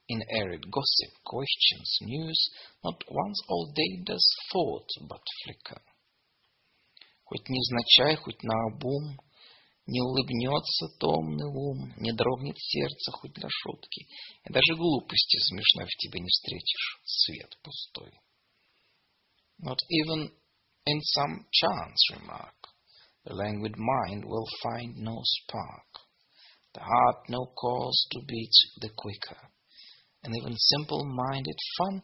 in 0.09 0.23
arid 0.41 0.65
gossip, 0.71 1.13
questions, 1.25 1.99
news, 2.03 2.51
not 2.83 3.01
once 3.09 3.41
all 3.49 3.73
day 3.75 4.03
does 4.05 4.27
thought 4.53 4.89
but 5.09 5.23
flicker. 5.45 5.83
Хоть 7.25 7.49
невзначай, 7.49 8.17
хоть 8.17 8.43
наобум, 8.43 9.21
Не 9.87 10.03
улыбнется 10.03 10.87
томный 11.01 11.49
ум, 11.49 11.93
не 11.97 12.13
дрогнет 12.13 12.57
сердце 12.59 13.11
хоть 13.11 13.33
для 13.33 13.49
шутки, 13.51 14.07
и 14.45 14.53
даже 14.53 14.77
глупости 14.77 15.39
смешной 15.39 15.87
в 15.87 15.97
тебе 15.97 16.21
не 16.21 16.29
встретишь, 16.29 17.01
свет 17.05 17.59
пустой. 17.61 18.13
Not 19.59 19.79
even 19.89 20.31
in 20.87 21.01
some 21.17 21.45
chance 21.51 21.99
remark, 22.13 22.55
the 23.25 23.35
languid 23.35 23.77
mind 23.77 24.25
will 24.25 24.47
find 24.63 24.97
no 24.99 25.21
spark, 25.25 26.07
the 26.75 26.83
heart 26.83 27.29
no 27.29 27.47
cause 27.47 28.07
to 28.13 28.21
beat 28.29 28.53
the 28.81 28.91
quicker, 28.91 29.51
and 30.25 30.35
even 30.37 30.57
simple-minded 30.57 31.59
fun 31.79 32.03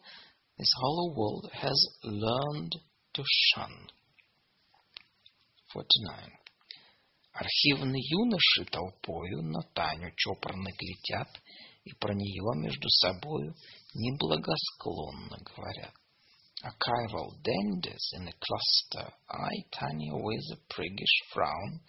this 0.57 0.71
hollow 0.81 1.13
world 1.15 1.49
has 1.53 1.79
learned 2.03 2.75
to 3.13 3.23
shun. 3.23 3.71
49. 5.73 6.31
Архивные 7.33 8.01
юноши 8.09 8.65
толпою 8.71 9.43
на 9.43 9.61
Таню 9.75 10.11
чопорно 10.15 10.69
глядят 10.79 11.29
и 11.83 11.93
про 11.93 12.13
нее 12.15 12.55
между 12.55 12.89
собою 12.89 13.53
неблагосклонно 13.93 15.37
говорят. 15.45 15.93
Archival 16.63 17.29
dandies 17.43 18.13
in 18.13 18.27
a 18.27 18.33
cluster 18.41 19.13
eye 19.29 19.63
Tanya 19.71 20.15
with 20.15 20.43
a 20.53 20.73
priggish 20.73 21.17
frown, 21.31 21.81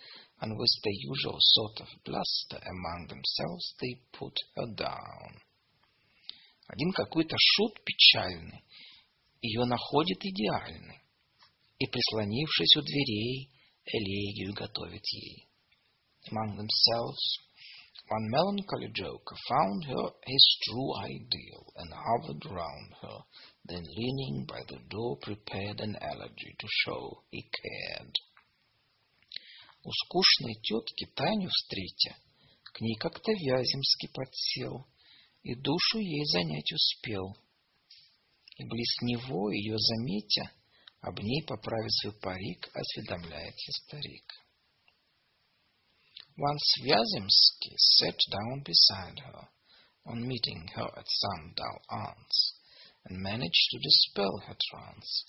and 0.42 0.58
with 0.58 0.74
the 0.84 0.92
usual 0.92 1.38
sort 1.40 1.80
of 1.80 1.88
bluster 2.04 2.60
among 2.68 3.06
themselves 3.08 3.74
they 3.80 3.94
put 4.12 4.38
her 4.56 4.66
down. 4.74 5.40
Один 6.67 6.91
какой-то 6.91 7.35
шут 7.37 7.83
печальный 7.83 8.63
ее 9.41 9.65
находит 9.65 10.23
идеальной, 10.23 11.01
и, 11.77 11.85
прислонившись 11.87 12.77
у 12.77 12.81
дверей, 12.81 13.51
элегию 13.85 14.53
готовит 14.53 15.05
ей. 15.11 15.49
Among 16.31 16.55
themselves, 16.55 17.19
one 18.07 18.29
melancholy 18.29 18.89
joker 18.93 19.35
found 19.49 19.83
her 19.85 20.13
his 20.25 20.57
true 20.63 20.95
ideal 20.95 21.65
and 21.75 21.93
hovered 21.93 22.45
round 22.45 22.93
her, 23.01 23.19
then 23.65 23.83
leaning 23.83 24.45
by 24.45 24.61
the 24.69 24.79
door 24.89 25.17
prepared 25.21 25.81
an 25.81 25.97
elegy 25.99 26.55
to 26.57 26.67
show 26.85 27.23
he 27.31 27.41
cared. 27.41 28.13
У 29.83 29.91
скучной 29.91 30.55
тетки 30.63 31.05
Таню 31.13 31.49
встретя, 31.49 32.15
к 32.73 32.79
ней 32.79 32.95
как-то 32.95 33.31
Вяземский 33.33 34.09
подсел 34.13 34.87
и 35.42 35.54
душу 35.54 35.98
ей 35.98 36.24
занять 36.26 36.72
успел. 36.72 37.36
И 38.56 38.64
близ 38.64 39.02
него, 39.02 39.50
ее 39.50 39.76
заметя, 39.78 40.52
Об 41.00 41.20
ней, 41.20 41.42
поправив 41.46 41.92
свой 41.92 42.12
парик, 42.20 42.68
осведомляется 42.74 43.72
старик. 43.72 44.26
Once 46.36 46.68
Vyazemsky 46.82 47.74
sat 47.76 48.18
down 48.30 48.62
beside 48.64 49.18
her, 49.20 49.48
on 50.06 50.26
meeting 50.26 50.66
her 50.74 50.88
at 50.98 51.06
some 51.08 51.54
dull 51.54 51.80
aunt's, 51.88 52.54
and 53.04 53.22
managed 53.22 53.70
to 53.70 53.78
dispel 53.78 54.38
her 54.46 54.56
trance. 54.70 55.24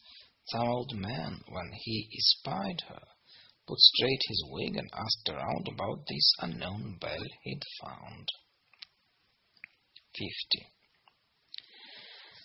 Some 0.45 0.67
old 0.67 0.93
man, 0.95 1.39
when 1.47 1.71
he 1.73 2.09
espied 2.17 2.81
her, 2.87 3.07
put 3.67 3.79
straight 3.79 4.21
his 4.27 4.43
wig 4.49 4.75
and 4.75 4.89
asked 4.93 5.29
around 5.29 5.67
about 5.67 6.07
this 6.07 6.33
unknown 6.39 6.97
belle 6.99 7.29
he'd 7.43 7.63
found. 7.79 8.27
Fifty. 10.14 10.66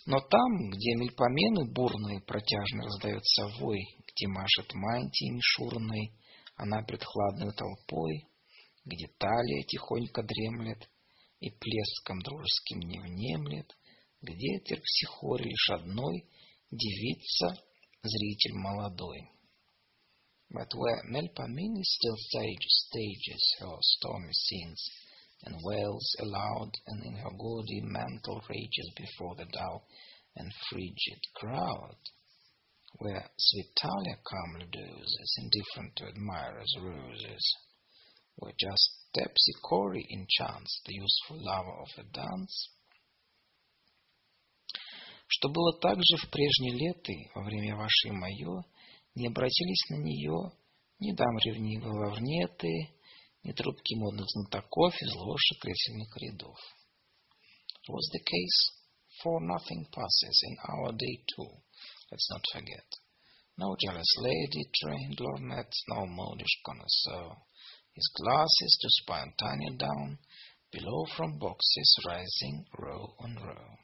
Но 0.06 0.18
там, 0.20 0.70
где 0.70 0.96
мельпомены 0.96 1.72
бурные 1.72 2.20
протяжно 2.20 2.82
раздается 2.82 3.46
вой, 3.60 3.78
где 4.08 4.26
машет 4.26 4.74
мантией 4.74 5.30
мишурной, 5.30 6.12
она 6.56 6.82
пред 6.82 7.04
хладной 7.04 7.54
толпой, 7.54 8.26
где 8.84 9.06
талия 9.18 9.62
тихонько 9.62 10.22
дремлет 10.22 10.90
и 11.38 11.50
плеском 11.50 12.20
дружеским 12.22 12.80
не 12.80 12.98
внемлет, 12.98 13.70
где 14.20 14.58
терпсихоре 14.64 15.44
лишь 15.44 15.70
одной 15.70 16.28
девица, 16.72 17.54
зритель 18.02 18.54
молодой. 18.54 19.30
But 20.52 20.74
where 20.74 21.04
Melpomene 21.04 21.84
still 21.84 22.16
stage, 22.16 22.66
stages 22.66 23.54
her 23.60 23.78
stormy 23.80 24.32
scenes, 24.32 24.82
and 25.43 25.55
wails 25.63 26.15
aloud, 26.19 26.71
and 26.87 27.03
in 27.03 27.15
her 27.15 27.29
gaudy 27.37 27.81
mantle 27.81 28.41
rages 28.49 28.91
before 28.95 29.35
the 29.35 29.45
dull 29.45 29.87
and 30.35 30.51
frigid 30.69 31.21
crowd, 31.35 31.95
where 32.97 33.29
sweet 33.37 33.71
Talia 33.75 34.17
calmly 34.23 34.67
dozes, 34.71 35.37
indifferent 35.37 35.95
to 35.97 36.07
admirers' 36.07 36.75
ruses, 36.81 37.55
where 38.35 38.53
just 38.59 38.89
terpsichore 39.15 40.01
enchants 40.11 40.81
the 40.85 40.93
useful 40.93 41.37
lover 41.39 41.81
of 41.81 41.89
a 41.97 42.03
dance, 42.11 42.69
что 45.27 45.49
было 45.49 45.73
также 45.79 46.17
в 46.17 46.29
прежние 46.29 46.73
леты, 46.73 47.31
во 47.33 47.43
время 47.43 47.75
вашей 47.75 48.11
мое, 48.11 48.63
не 49.15 49.27
обратились 49.27 49.89
на 49.89 49.97
нее 49.97 50.51
ни 50.99 51.11
дам 51.13 51.37
ревнивые 51.43 51.93
лавнеты, 51.93 52.95
ни 53.43 53.51
трубки 53.53 53.95
модных 53.95 54.27
знатоков 54.29 54.93
из 55.01 55.13
лоши 55.15 55.55
кресельных 55.61 56.15
рядов. 56.17 56.57
It 57.87 57.91
was 57.91 58.09
the 58.11 58.19
case, 58.19 58.71
for 59.21 59.39
nothing 59.41 59.85
passes 59.91 60.43
in 60.43 60.57
our 60.67 60.91
day 60.91 61.23
too, 61.27 61.61
let's 62.11 62.29
not 62.31 62.43
forget. 62.51 62.87
No 63.57 63.75
jealous 63.79 64.11
lady, 64.17 64.69
trained 64.73 65.19
lorgnette, 65.19 65.73
no 65.87 66.05
modish 66.05 66.61
connoisseur. 66.65 67.37
His 67.93 68.11
glasses 68.17 68.77
to 68.81 68.89
spy 68.89 69.21
on 69.21 69.33
Tanya 69.37 69.77
down, 69.77 70.19
below 70.71 71.05
from 71.15 71.39
boxes 71.39 71.97
rising 72.05 72.65
row 72.77 73.15
on 73.19 73.35
row. 73.35 73.77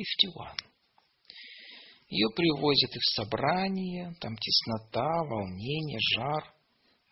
Fifty-one. 0.00 0.56
Ее 2.08 2.28
привозят 2.34 2.90
и 2.96 2.98
в 2.98 3.04
собрание, 3.16 4.14
там 4.18 4.34
теснота, 4.34 5.24
волнение, 5.24 5.98
жар, 6.14 6.42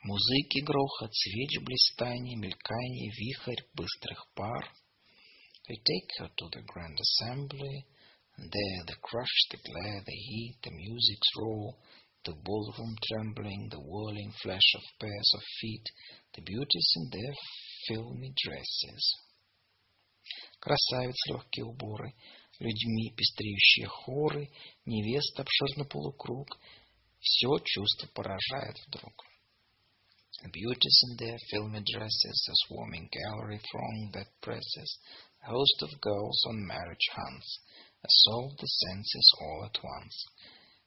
музыки 0.02 0.64
грохот, 0.64 1.10
свеч 1.12 1.58
блистание, 1.60 2.36
мелькание, 2.38 3.10
вихрь 3.10 3.62
быстрых 3.74 4.26
пар. 4.34 4.72
They 5.68 5.76
take 5.76 6.08
her 6.18 6.30
to 6.34 6.48
the 6.48 6.62
grand 6.62 6.98
assembly, 6.98 7.84
and 8.38 8.50
there 8.50 8.84
the 8.86 8.96
crush, 9.02 9.36
the 9.50 9.58
glare, 9.58 10.02
the 10.06 10.16
heat, 10.16 10.56
the 10.62 10.70
music's 10.70 11.36
roar, 11.36 11.74
the 12.24 12.32
ballroom 12.42 12.96
trembling, 13.06 13.68
the 13.68 13.80
whirling 13.80 14.32
flash 14.42 14.74
of 14.76 14.82
pairs 14.98 15.30
of 15.34 15.42
feet, 15.60 15.84
the 16.36 16.42
beauties 16.42 16.88
in 16.96 17.10
their 17.10 17.34
filmy 17.86 18.32
dresses. 18.34 19.16
Красавиц 20.58 21.16
легкие 21.28 21.66
уборы, 21.66 22.14
людьми 22.58 23.12
пестреющие 23.16 23.86
хоры, 23.86 24.50
невеста 24.84 25.42
обширный 25.42 25.86
полукруг. 25.88 26.48
Все 27.20 27.58
чувство 27.64 28.08
поражает 28.14 28.76
вдруг. 28.86 29.24
Beauties 30.44 31.02
in 31.08 31.16
their 31.16 31.38
filmy 31.50 31.82
dresses, 31.82 32.48
a 32.48 32.54
swarming 32.66 33.08
gallery 33.10 33.58
throng 33.58 34.10
that 34.12 34.28
presses, 34.40 35.00
a 35.42 35.50
host 35.50 35.82
of 35.82 36.00
girls 36.00 36.44
on 36.46 36.64
marriage 36.64 37.08
hunts, 37.12 37.60
assault 38.04 38.56
the 38.56 38.66
senses 38.66 39.32
all 39.40 39.64
at 39.64 39.82
once. 39.82 40.26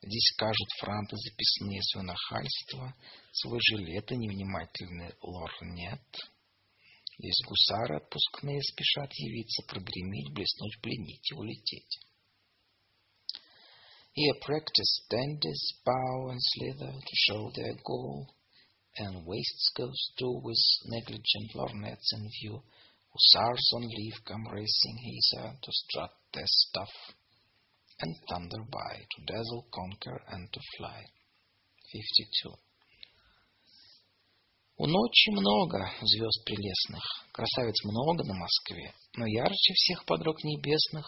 Здесь 0.04 0.34
кажут 0.38 0.70
франты 0.80 1.16
записные 1.18 1.82
свое 1.84 2.08
нахальство, 2.08 2.96
свой 3.34 3.60
жилет 3.62 4.12
и 4.12 4.18
невнимательный 4.18 5.14
лорнет. 5.22 6.02
Здесь 7.21 7.41
гусары 7.47 7.97
отпускные 7.97 8.63
спешат 8.63 9.13
явиться, 9.15 9.63
прогреметь, 9.67 10.33
блеснуть, 10.33 10.81
пленить 10.83 11.31
и 11.31 11.35
улететь. 11.35 11.99
Here 14.15 14.35
practice 14.41 15.05
dandies 15.11 15.75
bow 15.85 16.31
and 16.31 16.41
slither 16.41 16.93
to 16.93 17.15
show 17.15 17.51
their 17.53 17.75
goal, 17.85 18.35
and 18.97 19.27
waistcoats 19.27 20.13
too 20.19 20.41
with 20.43 20.57
negligent 20.85 21.55
lorgnettes 21.55 22.13
in 22.15 22.29
view, 22.41 22.63
hussars 23.13 23.71
on 23.75 23.89
leave 23.89 24.25
come 24.25 24.47
racing 24.49 24.99
hither 24.99 25.59
to 25.61 25.73
strut 25.73 26.13
their 26.33 26.47
stuff, 26.47 26.93
and 28.01 28.17
thunder 28.29 28.63
by, 28.71 29.07
to 29.11 29.25
dazzle, 29.27 29.67
conquer, 29.73 30.23
and 30.29 30.51
to 30.53 30.61
fly. 30.77 31.05
Fifty-two. 31.93 32.55
У 34.84 34.88
ночи 34.88 35.30
много 35.30 35.78
звезд 36.02 36.44
прелестных, 36.44 37.04
красавиц 37.34 37.84
много 37.84 38.24
на 38.24 38.34
Москве, 38.34 38.92
но 39.16 39.28
ярче 39.28 39.74
всех 39.76 40.06
подруг 40.06 40.44
небесных 40.44 41.06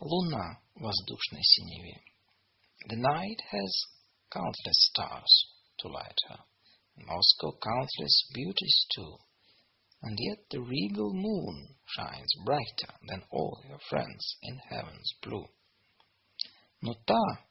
луна 0.00 0.58
в 0.74 0.80
воздушной 0.82 1.42
синеве. 1.44 2.00
The 2.88 2.96
night 2.96 3.38
has 3.52 3.70
countless 4.32 4.78
stars 4.90 5.32
to 5.78 5.90
light 5.90 6.18
her, 6.28 6.40
in 6.96 7.06
Moscow 7.06 7.52
countless 7.62 8.16
beauties 8.34 8.86
too, 8.96 9.14
and 10.02 10.18
yet 10.18 10.40
the 10.50 10.58
regal 10.58 11.14
moon 11.14 11.68
shines 11.86 12.34
brighter 12.44 12.92
than 13.06 13.22
all 13.30 13.62
your 13.68 13.78
friends 13.90 14.24
in 14.42 14.58
heaven's 14.68 15.12
blue. 15.22 15.46
Но 16.80 16.94
та, 17.06 17.46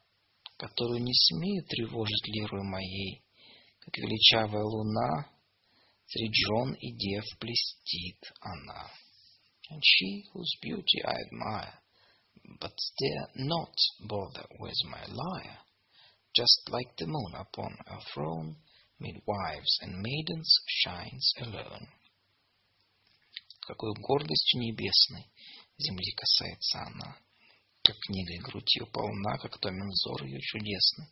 которую 0.57 0.99
не 1.03 1.13
смею 1.13 1.63
тревожить 1.63 2.27
лирою 2.35 2.65
моей, 2.65 3.23
как 3.79 3.97
величавая 3.97 4.63
луна, 4.65 5.32
Средь 6.05 6.35
жен 6.35 6.73
и 6.73 6.91
дев 6.91 7.25
блестит 7.39 8.31
она. 8.41 8.91
And 9.71 9.81
she 9.81 10.23
whose 10.33 10.55
beauty 10.61 11.01
I 11.03 11.15
admire, 11.25 11.79
but 12.59 12.77
dare 12.99 13.27
not 13.35 13.73
bother 14.01 14.45
with 14.59 14.77
my 14.85 15.05
lyre, 15.05 15.59
just 16.35 16.69
like 16.69 16.95
the 16.97 17.07
moon 17.07 17.33
upon 17.35 17.75
a 17.87 17.99
throne, 18.13 18.57
mid 18.99 19.21
wives 19.25 19.79
and 19.81 20.01
maidens 20.01 20.59
shines 20.67 21.33
alone. 21.39 21.87
Какой 23.61 23.93
гордостью 23.93 24.59
небесной 24.59 25.31
земли 25.77 26.11
касается 26.11 26.79
она, 26.81 27.17
как 27.83 27.97
книга 27.97 28.33
и 28.33 28.39
грудь 28.39 28.75
ее 28.75 28.85
полна, 28.87 29.37
как 29.37 29.59
томен 29.59 29.89
взор 29.89 30.23
ее 30.23 30.39
чудесный. 30.41 31.07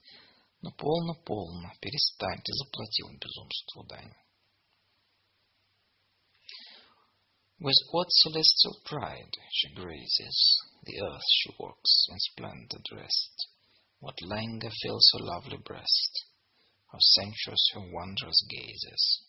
Но 0.62 0.72
полно-полно, 0.72 1.74
перестаньте, 1.82 2.54
заплатил 2.54 3.10
безумству 3.18 3.84
дань. 3.88 4.14
With 7.61 7.77
what 7.91 8.07
celestial 8.11 8.81
pride 8.85 9.37
she 9.51 9.75
grazes, 9.75 10.63
the 10.85 11.01
earth 11.01 11.25
she 11.31 11.55
walks 11.59 12.07
in 12.09 12.19
splendid 12.19 12.87
rest. 12.93 13.49
What 13.99 14.23
languor 14.23 14.71
fills 14.83 15.11
her 15.13 15.25
lovely 15.25 15.57
breast, 15.57 16.25
how 16.93 16.99
sensuous 16.99 17.71
her 17.75 17.93
wondrous 17.93 18.43
gazes. 18.49 19.21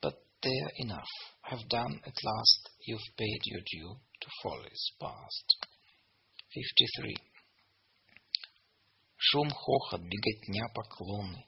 But 0.00 0.20
there 0.42 0.70
enough, 0.76 1.08
have 1.42 1.68
done 1.68 2.00
at 2.04 2.24
last, 2.24 2.70
you've 2.86 3.16
paid 3.16 3.40
your 3.44 3.60
due 3.60 4.00
to 4.20 4.30
follies 4.42 4.90
past. 5.00 5.56
53. 6.54 7.16
Шум, 9.18 9.50
хохот, 9.50 10.00
беготня, 10.00 10.68
поклоны, 10.74 11.44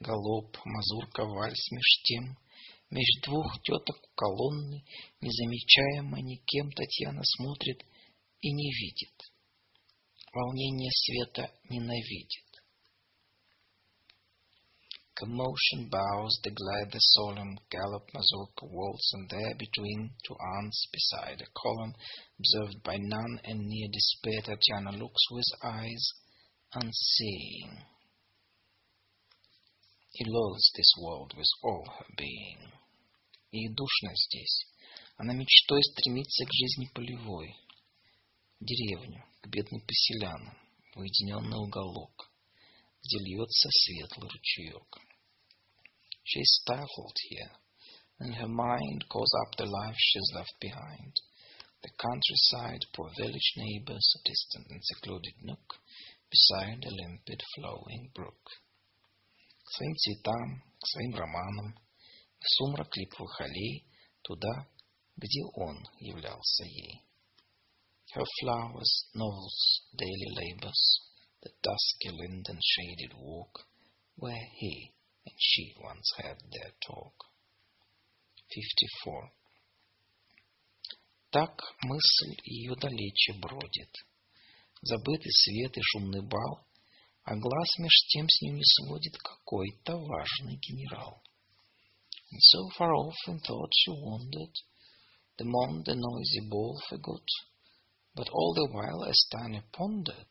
галоп, 0.00 0.56
мазурка, 0.64 1.24
вальс 1.24 1.70
меж 1.70 2.02
тем — 2.04 2.46
Меж 2.91 3.07
двух 3.23 3.47
теток 3.63 3.99
колонны, 4.15 4.83
незамечаемо 5.21 6.19
никем, 6.19 6.69
Татьяна 6.71 7.21
смотрит 7.23 7.85
и 8.41 8.51
не 8.51 8.69
видит. 8.69 9.17
Волнение 10.33 10.91
света 10.91 11.49
ненавидит. 11.69 12.51
Commotion 15.15 15.87
bows 15.89 16.39
the 16.43 16.51
glad, 16.51 16.91
the 16.91 16.99
solemn 16.99 17.57
gallop 17.69 18.11
mazurka 18.13 18.65
waltz, 18.65 19.13
and 19.13 19.29
there 19.29 19.55
between 19.55 20.11
two 20.25 20.35
aunts 20.35 20.87
beside 20.91 21.39
a 21.41 21.51
column, 21.55 21.93
observed 22.39 22.83
by 22.83 22.97
none 22.97 23.39
and 23.45 23.67
near 23.67 23.87
despair, 23.89 24.41
Tatiana 24.41 24.97
looks 24.97 25.23
with 25.31 25.45
eyes 25.63 26.11
unseeing. 26.73 27.85
He 30.11 30.25
loathes 30.27 30.71
this 30.75 30.93
world 30.99 31.33
with 31.37 31.47
all 31.63 31.85
her 31.99 32.05
being. 32.17 32.80
Ей 33.51 33.67
душно 33.69 34.11
здесь. 34.15 34.65
Она 35.17 35.33
мечтой 35.33 35.83
стремится 35.83 36.45
к 36.45 36.53
жизни 36.53 36.89
полевой. 36.93 37.53
Деревню, 38.61 39.25
к 39.41 39.47
бедным 39.47 39.81
поселянам, 39.81 40.57
в 40.93 40.99
уединенный 40.99 41.57
уголок, 41.57 42.31
где 43.03 43.17
льется 43.19 43.69
светлый 43.71 44.29
ручеек. 44.29 44.97
She 46.23 46.39
is 46.39 46.61
stifled 46.63 47.17
here, 47.29 47.51
and 48.19 48.35
her 48.35 48.47
mind 48.47 49.03
calls 49.09 49.33
up 49.43 49.55
the 49.57 49.65
life 49.65 49.97
she's 49.97 50.33
left 50.33 50.55
behind. 50.61 51.13
The 51.81 51.89
countryside, 51.97 52.85
poor 52.93 53.09
village 53.17 53.53
neighbors, 53.57 54.07
a 54.15 54.29
distant 54.29 54.67
and 54.69 54.81
secluded 54.83 55.33
nook, 55.41 55.81
beside 56.29 56.85
a 56.85 56.89
limpid 56.89 57.41
flowing 57.55 58.11
brook. 58.13 58.61
К 59.65 59.71
своим 59.71 59.95
цветам, 59.95 60.63
к 60.79 60.87
своим 60.87 61.15
романам, 61.15 61.75
в 62.41 62.45
сумрак 62.55 62.97
липовых 62.97 63.39
аллей, 63.39 63.85
туда, 64.23 64.67
где 65.15 65.43
он 65.53 65.77
являлся 65.99 66.63
ей. 66.65 67.05
Her 68.15 68.25
flowers, 68.41 69.07
novels, 69.13 69.85
daily 69.93 70.29
labors, 70.35 70.99
the 71.41 71.51
dusky 71.61 72.09
linden 72.09 72.59
shaded 72.59 73.13
walk, 73.13 73.67
where 74.17 74.45
he 74.57 74.91
and 75.25 75.35
she 75.37 75.75
once 75.79 76.11
had 76.17 76.37
their 76.51 76.73
talk. 76.85 77.31
54. 78.49 79.31
Так 81.29 81.61
мысль 81.83 82.35
ее 82.43 82.75
далече 82.75 83.33
бродит. 83.39 83.95
Забытый 84.81 85.31
свет 85.31 85.77
и 85.77 85.81
шумный 85.81 86.21
бал, 86.21 86.67
а 87.23 87.35
глаз 87.35 87.77
меж 87.77 87.93
тем 88.09 88.27
с 88.27 88.41
ним 88.41 88.55
не 88.55 88.65
сводит 88.65 89.15
какой-то 89.17 89.95
важный 89.95 90.57
генерал. 90.57 91.21
And 92.30 92.42
so 92.42 92.70
far 92.76 92.94
off 92.94 93.16
in 93.26 93.38
thought 93.40 93.70
she 93.74 93.90
wandered, 93.90 94.54
the 95.38 95.44
mon 95.44 95.82
the 95.84 95.94
noisy 95.94 96.48
ball 96.48 96.80
forgot, 96.88 97.26
but 98.14 98.28
all 98.30 98.54
the 98.54 98.72
while 98.72 99.04
as 99.04 99.26
Tanya 99.30 99.64
pondered, 99.72 100.28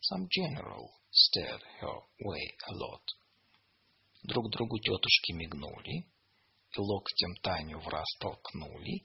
some 0.00 0.28
general 0.30 0.94
stared 1.10 1.62
her 1.80 1.98
way 2.20 2.56
a 2.68 2.74
lot. 2.74 3.02
Друг 4.24 4.50
другу 4.50 4.78
тетушки 4.78 5.32
мигнули, 5.32 6.06
и 6.76 6.80
локтем 6.80 7.34
Таню 7.42 7.78
в 7.80 7.88
раз 7.88 8.06
толкнули, 8.20 9.04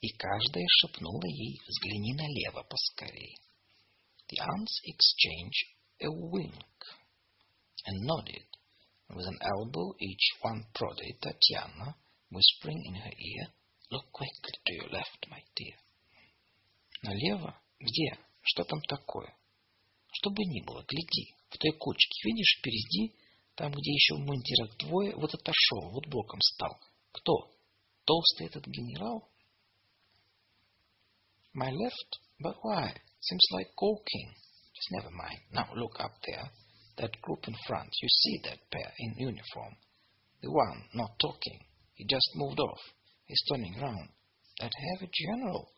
и 0.00 0.08
каждая 0.16 0.66
шепнула 0.68 1.26
ей 1.26 1.60
«Взгляни 1.66 2.14
налево 2.14 2.62
поскорей». 2.68 3.36
The 4.28 4.38
aunts 4.40 4.80
exchanged 4.84 5.66
a 6.00 6.10
wink 6.10 6.76
and 7.86 8.00
nodded. 8.00 8.45
With 9.09 9.25
an 9.25 9.39
elbow 9.41 9.95
each 9.99 10.35
one 10.41 10.65
prodded 10.73 11.21
Tatiana, 11.21 11.95
whispering 12.29 12.83
in 12.85 12.95
her 12.95 13.11
ear, 13.11 13.47
Look 13.89 14.11
quickly 14.11 14.51
to 14.65 14.73
your 14.73 14.89
left, 14.89 15.25
my 15.29 15.41
dear. 15.55 15.75
Налево? 17.03 17.55
Где? 17.79 18.19
Что 18.41 18.63
там 18.65 18.81
такое? 18.81 19.33
Что 20.11 20.29
бы 20.29 20.43
ни 20.43 20.61
было, 20.61 20.83
гляди. 20.83 21.35
В 21.49 21.57
той 21.57 21.71
кучке, 21.71 22.27
видишь, 22.27 22.57
впереди, 22.59 23.15
там, 23.55 23.71
где 23.71 23.91
еще 23.91 24.15
в 24.15 24.19
мундирах 24.19 24.77
двое, 24.77 25.15
вот 25.15 25.33
отошел, 25.33 25.89
вот 25.91 26.05
боком 26.07 26.41
стал. 26.41 26.77
Кто? 27.13 27.55
Толстый 28.03 28.47
этот 28.47 28.67
генерал? 28.67 29.29
My 31.55 31.71
left? 31.71 32.19
But 32.39 32.57
why? 32.63 32.93
Seems 33.21 33.47
like 33.53 33.73
gawking. 33.75 34.33
Just 34.73 34.91
never 34.91 35.09
mind. 35.11 35.39
Now 35.51 35.73
look 35.75 35.99
up 35.99 36.11
there. 36.25 36.51
That 36.98 37.20
group 37.22 37.48
in 37.48 37.54
front. 37.66 37.88
You 38.00 38.08
see 38.08 38.40
that 38.44 38.58
pair 38.70 38.92
in 38.98 39.14
uniform. 39.18 39.76
The 40.42 40.50
one 40.50 40.84
not 40.94 41.18
talking. 41.20 41.60
He 41.94 42.04
just 42.06 42.28
moved 42.34 42.60
off. 42.60 42.80
He's 43.24 43.42
turning 43.50 43.80
round. 43.80 44.08
That 44.60 44.72
heavy 44.74 45.10
general. 45.12 45.72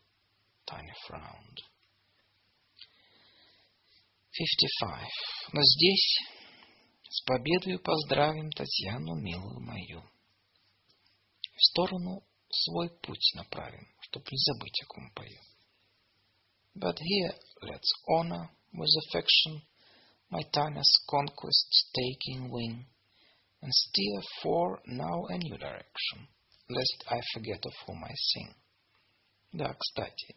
Tiny 0.67 0.93
frowned. 1.07 1.61
55. 4.31 5.07
Но 5.53 5.61
здесь 5.61 6.19
с 7.09 7.21
победою 7.23 7.79
поздравим 7.79 8.51
Татьяну, 8.51 9.15
милую 9.15 9.61
мою. 9.61 10.03
В 11.55 11.61
сторону 11.61 12.23
свой 12.49 12.89
путь 13.01 13.31
направим, 13.35 13.87
чтоб 14.01 14.29
не 14.29 14.37
забыть, 14.37 14.81
о 14.83 14.85
ком 14.87 15.11
пою. 15.13 15.39
But 16.75 16.97
here 16.99 17.33
let's 17.61 17.91
honor 18.09 18.49
with 18.73 18.89
affection 19.07 19.61
my 20.29 20.41
Tana's 20.51 21.03
conquest 21.09 21.91
taking 21.95 22.49
wing, 22.51 22.85
and 23.61 23.73
steer 23.73 24.21
for 24.41 24.79
now 24.85 25.25
a 25.29 25.37
new 25.37 25.57
direction, 25.57 26.27
lest 26.69 27.03
I 27.09 27.19
forget 27.33 27.59
of 27.65 27.73
whom 27.85 28.03
I 28.03 28.13
sing. 28.13 28.55
Да, 29.53 29.73
кстати, 29.73 30.35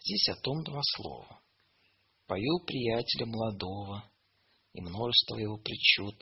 здесь 0.00 0.28
о 0.28 0.36
том 0.36 0.62
два 0.64 0.80
слова. 0.96 1.40
Пою 2.26 2.60
приятеля 2.64 3.26
молодого, 3.26 4.04
и 4.72 4.80
множество 4.80 5.36
его 5.36 5.58
причуд, 5.58 6.16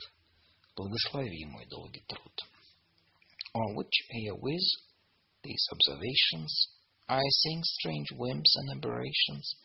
благослови 0.75 1.45
мой 1.45 1.65
долгий 1.67 2.03
труд. 2.07 2.41
On 3.53 3.75
which 3.75 3.93
herewith 4.09 4.69
these 5.43 5.67
observations 5.71 6.69
I 7.07 7.21
sing 7.21 7.61
strange 7.63 8.11
whims 8.13 8.51
and 8.55 8.77
aberrations. 8.77 9.55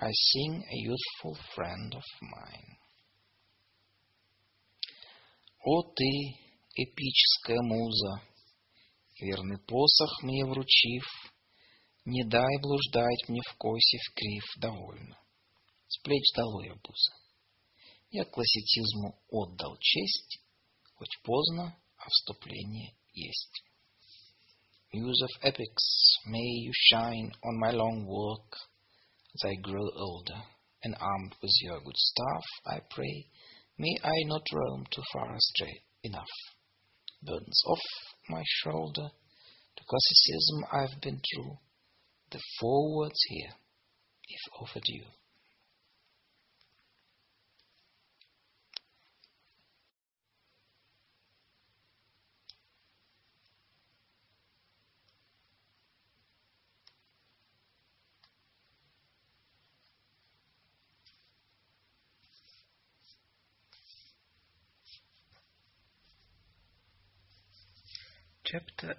I 0.00 0.10
sing 0.12 0.62
a 0.62 0.76
youthful 0.76 1.36
friend 1.56 1.92
of 1.92 2.04
mine. 2.22 2.76
О 5.64 5.82
ты, 5.92 6.38
эпическая 6.76 7.60
муза, 7.62 8.22
верный 9.20 9.58
посох 9.58 10.22
мне 10.22 10.44
вручив, 10.46 11.04
не 12.04 12.22
дай 12.22 12.60
блуждать 12.60 13.28
мне 13.28 13.40
в 13.50 13.56
косе 13.56 13.98
в 13.98 14.14
крив 14.14 14.44
довольно. 14.58 15.18
С 15.88 15.98
плеч 16.02 16.32
долой 16.36 16.70
обуза. 16.70 17.12
Я 18.10 18.24
классицизму 18.24 19.18
отдал 19.28 19.76
честь, 19.80 20.38
хоть 20.94 21.18
поздно, 21.24 21.76
а 21.96 22.08
вступление 22.08 22.94
есть. 23.14 23.64
Muse 24.94 25.24
of 25.24 25.42
epics, 25.42 26.22
may 26.24 26.66
you 26.66 26.72
shine 26.72 27.32
on 27.42 27.58
my 27.58 27.72
long 27.72 28.06
walk 28.06 28.56
as 29.38 29.50
I 29.50 29.54
grow 29.62 29.88
older, 29.96 30.42
and 30.82 30.96
armed 31.00 31.34
with 31.42 31.52
your 31.62 31.80
good 31.80 31.96
staff, 31.96 32.44
I 32.66 32.80
pray, 32.90 33.26
may 33.78 33.96
I 34.02 34.24
not 34.24 34.42
roam 34.52 34.86
too 34.90 35.02
far 35.12 35.34
astray 35.34 35.82
enough. 36.04 36.26
Burdens 37.22 37.62
off 37.66 37.80
my 38.28 38.42
shoulder, 38.46 39.10
to 39.76 39.84
classicism 39.84 40.64
I've 40.72 41.00
been 41.00 41.20
true, 41.34 41.58
the 42.30 42.40
four 42.60 42.96
words 42.96 43.20
here, 43.28 43.50
if 44.28 44.40
overdue. 44.60 45.06
Chapter 68.50 68.96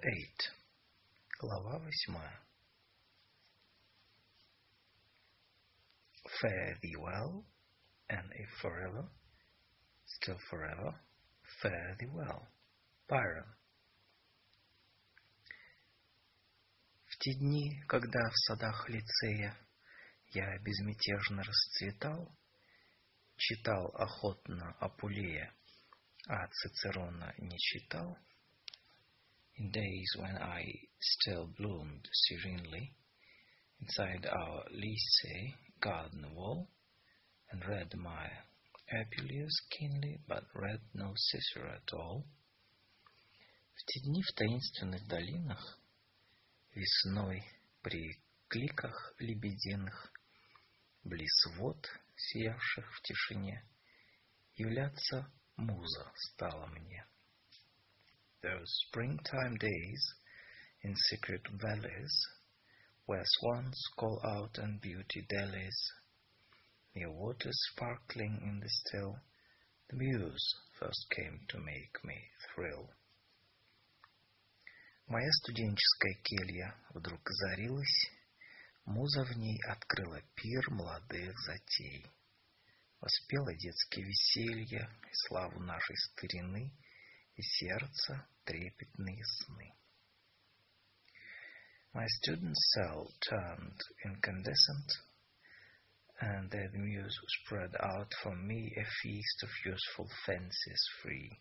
Глава 1.40 1.80
восьмая. 1.80 2.40
Fare 6.40 6.78
thee 6.80 6.94
well, 6.96 7.44
and 8.08 8.30
if 8.36 8.48
forever, 8.62 9.08
still 10.06 10.38
forever, 10.48 10.94
fare 11.60 11.96
thee 11.98 12.06
well. 12.14 12.46
Byron. 13.08 13.56
В 17.06 17.18
те 17.18 17.34
дни, 17.34 17.82
когда 17.88 18.20
в 18.30 18.36
садах 18.46 18.88
лицея 18.88 19.56
я 20.28 20.58
безмятежно 20.60 21.42
расцветал, 21.42 22.32
читал 23.36 23.88
охотно 23.96 24.76
Апулея, 24.78 25.52
а 26.28 26.46
Цицерона 26.46 27.34
не 27.38 27.58
читал— 27.58 28.16
in 29.60 29.70
days 29.70 30.10
when 30.18 30.36
I 30.38 30.64
still 31.00 31.48
bloomed 31.58 32.08
serenely 32.12 32.94
inside 33.80 34.26
our 34.26 34.64
lycée 34.72 35.52
garden 35.80 36.34
wall 36.34 36.68
and 37.50 37.62
read 37.68 37.92
my 37.94 38.26
Apuleius 38.90 39.52
keenly, 39.70 40.18
but 40.26 40.44
read 40.54 40.80
no 40.94 41.12
Cicero 41.14 41.74
at 41.74 41.92
all. 41.92 42.24
В 43.74 43.84
те 43.84 44.00
дни 44.00 44.22
в 44.22 44.32
таинственных 44.34 45.06
долинах, 45.06 45.78
весной 46.74 47.42
при 47.82 48.18
кликах 48.48 49.14
лебединых, 49.18 50.12
близ 51.04 51.46
вод, 51.56 51.86
сиявших 52.16 52.84
в 52.94 53.02
тишине, 53.02 53.62
являться 54.56 55.30
муза 55.56 56.12
стала 56.14 56.66
мне. 56.66 57.04
those 58.41 58.71
springtime 58.87 59.55
days 59.57 60.13
in 60.83 60.95
secret 61.09 61.41
valleys 61.59 62.15
where 63.05 63.23
swans 63.25 63.79
call 63.97 64.19
out 64.23 64.57
and 64.57 64.81
beauty 64.81 65.25
dallies, 65.29 65.91
near 66.95 67.11
waters 67.11 67.57
sparkling 67.71 68.39
in 68.43 68.59
the 68.59 68.69
still, 68.69 69.15
the 69.89 69.95
muse 69.95 70.55
first 70.79 71.05
came 71.15 71.39
to 71.47 71.57
make 71.59 72.03
me 72.03 72.17
thrill. 72.53 72.89
Моя 75.07 75.31
студенческая 75.43 76.15
келья 76.23 76.75
вдруг 76.95 77.21
озарилась, 77.29 78.09
муза 78.85 79.23
в 79.23 79.37
ней 79.37 79.59
открыла 79.69 80.19
пир 80.35 80.71
молодых 80.71 81.33
затей. 81.45 82.05
Воспела 83.01 83.53
детские 83.55 84.05
веселья 84.05 84.89
и 85.03 85.13
славу 85.27 85.59
нашей 85.59 85.95
старины — 85.97 86.88
и 87.39 87.41
сердца 87.41 88.27
трепетные 88.45 89.23
сны. 89.23 89.73
My 91.93 92.05
student 92.07 92.55
cell 92.57 93.09
turned 93.29 93.79
incandescent, 94.03 94.89
and 96.19 96.51
there 96.51 96.69
the 96.69 96.79
muse 96.79 97.17
spread 97.27 97.75
out 97.79 98.13
for 98.21 98.35
me 98.35 98.73
a 98.77 98.85
feast 99.01 99.43
of 99.43 99.49
useful 99.65 100.09
fancies 100.25 100.89
free, 101.01 101.39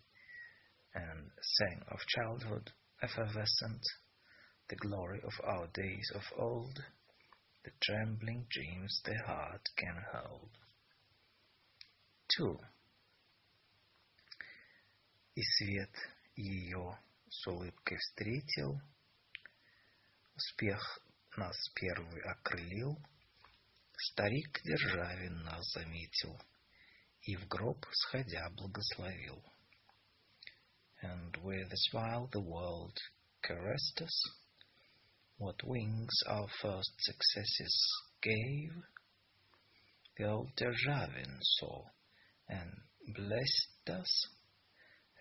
and 0.95 1.31
sang 1.43 1.83
of 1.89 1.99
childhood 2.07 2.73
effervescent, 3.03 3.83
the 4.69 4.77
glory 4.77 5.21
of 5.23 5.33
our 5.45 5.67
days 5.75 6.11
of 6.15 6.23
old, 6.39 6.85
the 7.65 7.73
trembling 7.83 8.47
dreams 8.51 9.01
the 9.05 9.17
heart 9.27 9.69
can 9.77 10.05
hold. 10.13 10.51
2. 12.39 12.59
И 15.40 15.42
свет 15.42 15.96
ее 16.36 17.00
с 17.30 17.48
улыбкой 17.48 17.98
встретил, 17.98 18.78
Успех 20.36 21.00
нас 21.38 21.56
первый 21.76 22.22
окрылил, 22.24 22.98
Старик 23.96 24.60
Державин 24.66 25.42
нас 25.44 25.66
заметил 25.72 26.38
И 27.22 27.38
в 27.38 27.48
гроб 27.48 27.86
сходя 27.90 28.50
благословил. 28.50 29.42
And 31.04 31.34
with 31.38 31.72
a 31.72 31.78
smile 31.90 32.28
the 32.34 32.42
world 32.42 32.98
caressed 33.42 34.02
us, 34.02 34.32
What 35.38 35.64
wings 35.64 36.22
our 36.28 36.50
first 36.62 36.92
successes 37.00 37.88
gave, 38.22 38.74
The 40.18 40.26
old 40.26 40.54
Державин 40.58 41.40
saw 41.42 41.86
and 42.50 42.74
blessed 43.16 43.90
us 43.90 44.39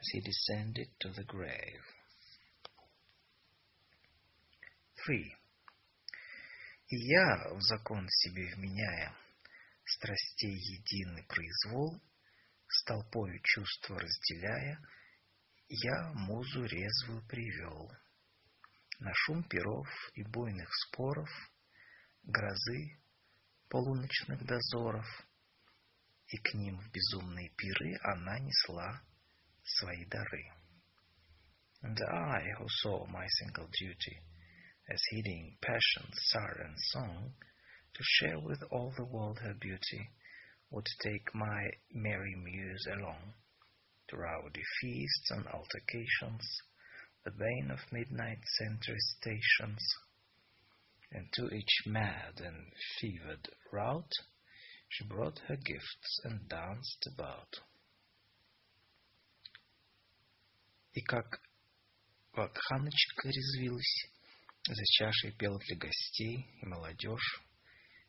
as 0.00 0.08
he 0.12 0.20
descended 0.20 0.88
to 1.00 1.08
the 1.10 1.24
grave. 1.24 1.82
3. 5.06 5.36
И 6.90 6.96
я, 6.96 7.50
в 7.54 7.60
закон 7.60 8.06
себе 8.08 8.54
вменяя, 8.54 9.14
Страстей 9.84 10.54
единый 10.54 11.24
произвол, 11.24 12.00
С 12.68 12.84
толпою 12.84 13.40
чувства 13.42 13.98
разделяя, 13.98 14.78
Я 15.68 16.12
музу 16.14 16.64
резвую 16.64 17.26
привел. 17.26 17.90
На 18.98 19.12
шум 19.14 19.42
перов 19.44 19.88
и 20.14 20.22
буйных 20.24 20.68
споров, 20.86 21.30
Грозы 22.24 22.98
полуночных 23.68 24.44
дозоров, 24.44 25.06
И 26.28 26.36
к 26.38 26.54
ним 26.54 26.78
в 26.78 26.90
безумные 26.90 27.50
пиры 27.50 27.98
Она 28.02 28.38
несла 28.40 29.02
свои 29.67 30.05
дары. 30.05 30.45
And 31.81 31.99
I, 32.01 32.41
who 32.57 32.65
saw 32.67 33.05
my 33.07 33.27
single 33.27 33.67
duty, 33.67 34.19
as 34.89 35.01
heeding 35.09 35.57
passion, 35.61 36.11
sorrow, 36.13 36.65
and 36.65 36.79
song, 36.79 37.33
to 37.93 38.03
share 38.03 38.39
with 38.39 38.63
all 38.71 38.93
the 38.95 39.05
world 39.05 39.39
her 39.39 39.53
beauty, 39.53 40.09
would 40.69 40.87
take 41.01 41.35
my 41.35 41.69
merry 41.91 42.35
muse 42.35 42.87
along 42.87 43.33
to 44.09 44.17
rowdy 44.17 44.63
feasts 44.81 45.31
and 45.31 45.47
altercations, 45.47 46.61
the 47.23 47.31
bane 47.31 47.69
of 47.71 47.91
midnight 47.91 48.39
sentry 48.57 48.99
stations, 48.99 49.83
and 51.11 51.27
to 51.33 51.53
each 51.53 51.85
mad 51.85 52.39
and 52.39 52.73
fevered 52.99 53.49
rout 53.71 54.11
she 54.89 55.05
brought 55.05 55.39
her 55.47 55.55
gifts 55.55 56.19
and 56.23 56.47
danced 56.47 57.07
about. 57.07 57.59
И 60.92 61.00
как 61.02 61.40
вакханочка 62.32 63.28
резвилась, 63.28 64.10
За 64.70 64.84
чашей 64.84 65.32
пел 65.32 65.58
для 65.60 65.76
гостей 65.76 66.46
и 66.60 66.66
молодежь 66.66 67.42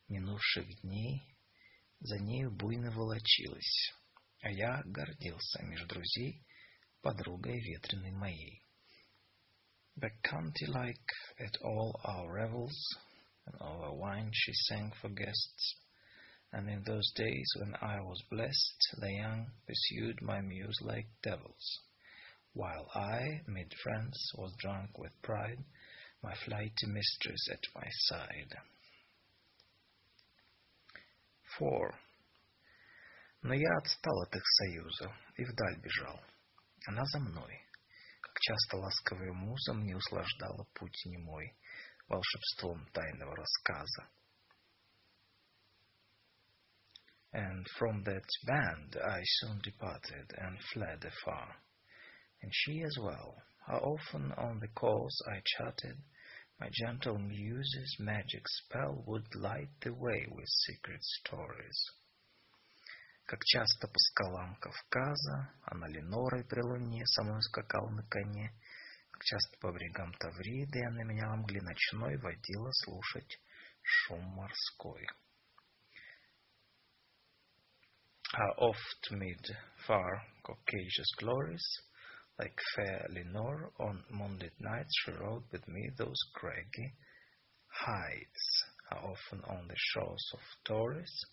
минувших 0.10 0.82
дней 0.82 1.24
за 2.02 2.20
нею 2.20 2.52
буйно 2.52 2.92
волочилась, 2.92 3.94
а 4.42 4.52
я 4.52 4.82
гордился 4.84 5.64
меж 5.64 5.86
друзей 5.86 6.46
подругой 7.02 7.62
ветреной 7.62 8.12
моей. 8.12 8.62
Bacchanty-like 9.96 11.10
at 11.40 11.56
all 11.62 11.98
our 12.04 12.30
revels, 12.30 12.78
and 13.46 13.56
over 13.62 13.94
wine 13.94 14.32
she 14.34 14.54
sang 14.68 14.92
for 15.00 15.10
guests, 15.10 15.78
and 16.52 16.70
in 16.70 16.84
those 16.84 17.10
days 17.16 17.48
when 17.58 17.74
I 17.76 18.02
was 18.02 18.22
blessed, 18.30 18.98
the 18.98 19.14
young 19.14 19.52
pursued 19.66 20.22
my 20.22 20.42
muse 20.42 20.82
like 20.82 21.08
devils, 21.22 21.80
while 22.55 22.89
I, 22.95 23.43
mid 23.47 23.73
friends, 23.83 24.33
was 24.37 24.55
drunk 24.59 24.99
with 24.99 25.13
pride, 25.23 25.65
my 26.23 26.35
flighty 26.45 26.87
mistress 26.87 27.49
at 27.53 27.61
my 27.75 27.89
side. 28.09 28.55
4. 31.59 31.95
Но 33.43 33.55
я 33.55 33.77
отстал 33.77 34.23
от 34.23 34.35
их 34.35 34.43
союза 34.45 35.15
и 35.37 35.45
вдаль 35.45 35.81
бежал. 35.81 36.21
Она 36.87 37.05
за 37.05 37.19
мной, 37.21 37.61
как 38.21 38.39
часто 38.41 38.77
ласковая 38.77 39.33
муза 39.33 39.75
мне 39.75 39.97
услаждала 39.97 40.67
путь 40.75 41.03
немой 41.07 41.55
волшебством 42.09 42.87
тайного 42.93 43.37
рассказа. 43.37 44.09
And 47.33 47.67
from 47.79 48.05
that 48.05 48.25
band 48.47 48.97
I 48.97 49.21
soon 49.25 49.61
departed 49.61 50.33
and 50.39 50.57
fled 50.73 51.05
afar, 51.05 51.57
And 52.42 52.52
she 52.54 52.82
as 52.84 52.98
well, 53.00 53.36
How 53.70 53.78
often 53.78 54.32
on 54.32 54.60
the 54.60 54.68
course 54.70 55.22
I 55.28 55.44
charted, 55.46 55.96
my 56.60 56.70
gentle 56.74 57.20
muse's 57.20 57.98
magic 58.00 58.42
spell 58.48 59.04
would 59.06 59.36
light 59.36 59.70
the 59.82 59.94
way 59.94 60.26
with 60.28 60.48
secret 60.66 61.04
stories. 61.04 61.80
Как 63.28 63.46
часто 63.46 63.88
по 63.88 64.00
скалам 64.00 64.56
Кавказа, 64.56 65.54
а 65.66 65.76
на 65.76 65.86
Ленорой 65.88 66.44
при 66.46 66.62
луне 66.62 67.06
со 67.06 67.22
мной 67.22 67.44
скакал 67.44 67.92
на 67.92 68.02
коне, 68.10 68.52
как 69.12 69.24
часто 69.24 69.56
по 69.60 69.72
брегам 69.72 70.12
Тавриды 70.14 70.84
она 70.84 71.04
меня 71.04 71.30
в 71.30 71.38
мгле 71.38 71.62
ночной 71.62 72.18
водила 72.18 72.72
слушать 72.72 73.40
шум 73.84 74.24
морской. 74.24 75.06
How 78.34 78.56
oft 78.58 79.12
mid 79.12 79.46
far 79.88 80.24
Caucasus 80.44 81.14
glories 81.20 81.89
Like 82.39 82.59
fair 82.75 83.07
Lenore, 83.11 83.73
on 83.79 84.05
moonlit 84.11 84.61
nights 84.61 84.93
she 85.05 85.13
rode 85.13 85.45
with 85.53 85.67
me 85.69 85.91
those 85.97 86.19
craggy 86.35 86.95
heights, 87.67 88.65
how 88.91 88.97
often 88.99 89.43
on 89.45 89.69
the 89.69 89.77
shores 89.77 90.31
of 90.33 90.41
Taurus, 90.65 91.25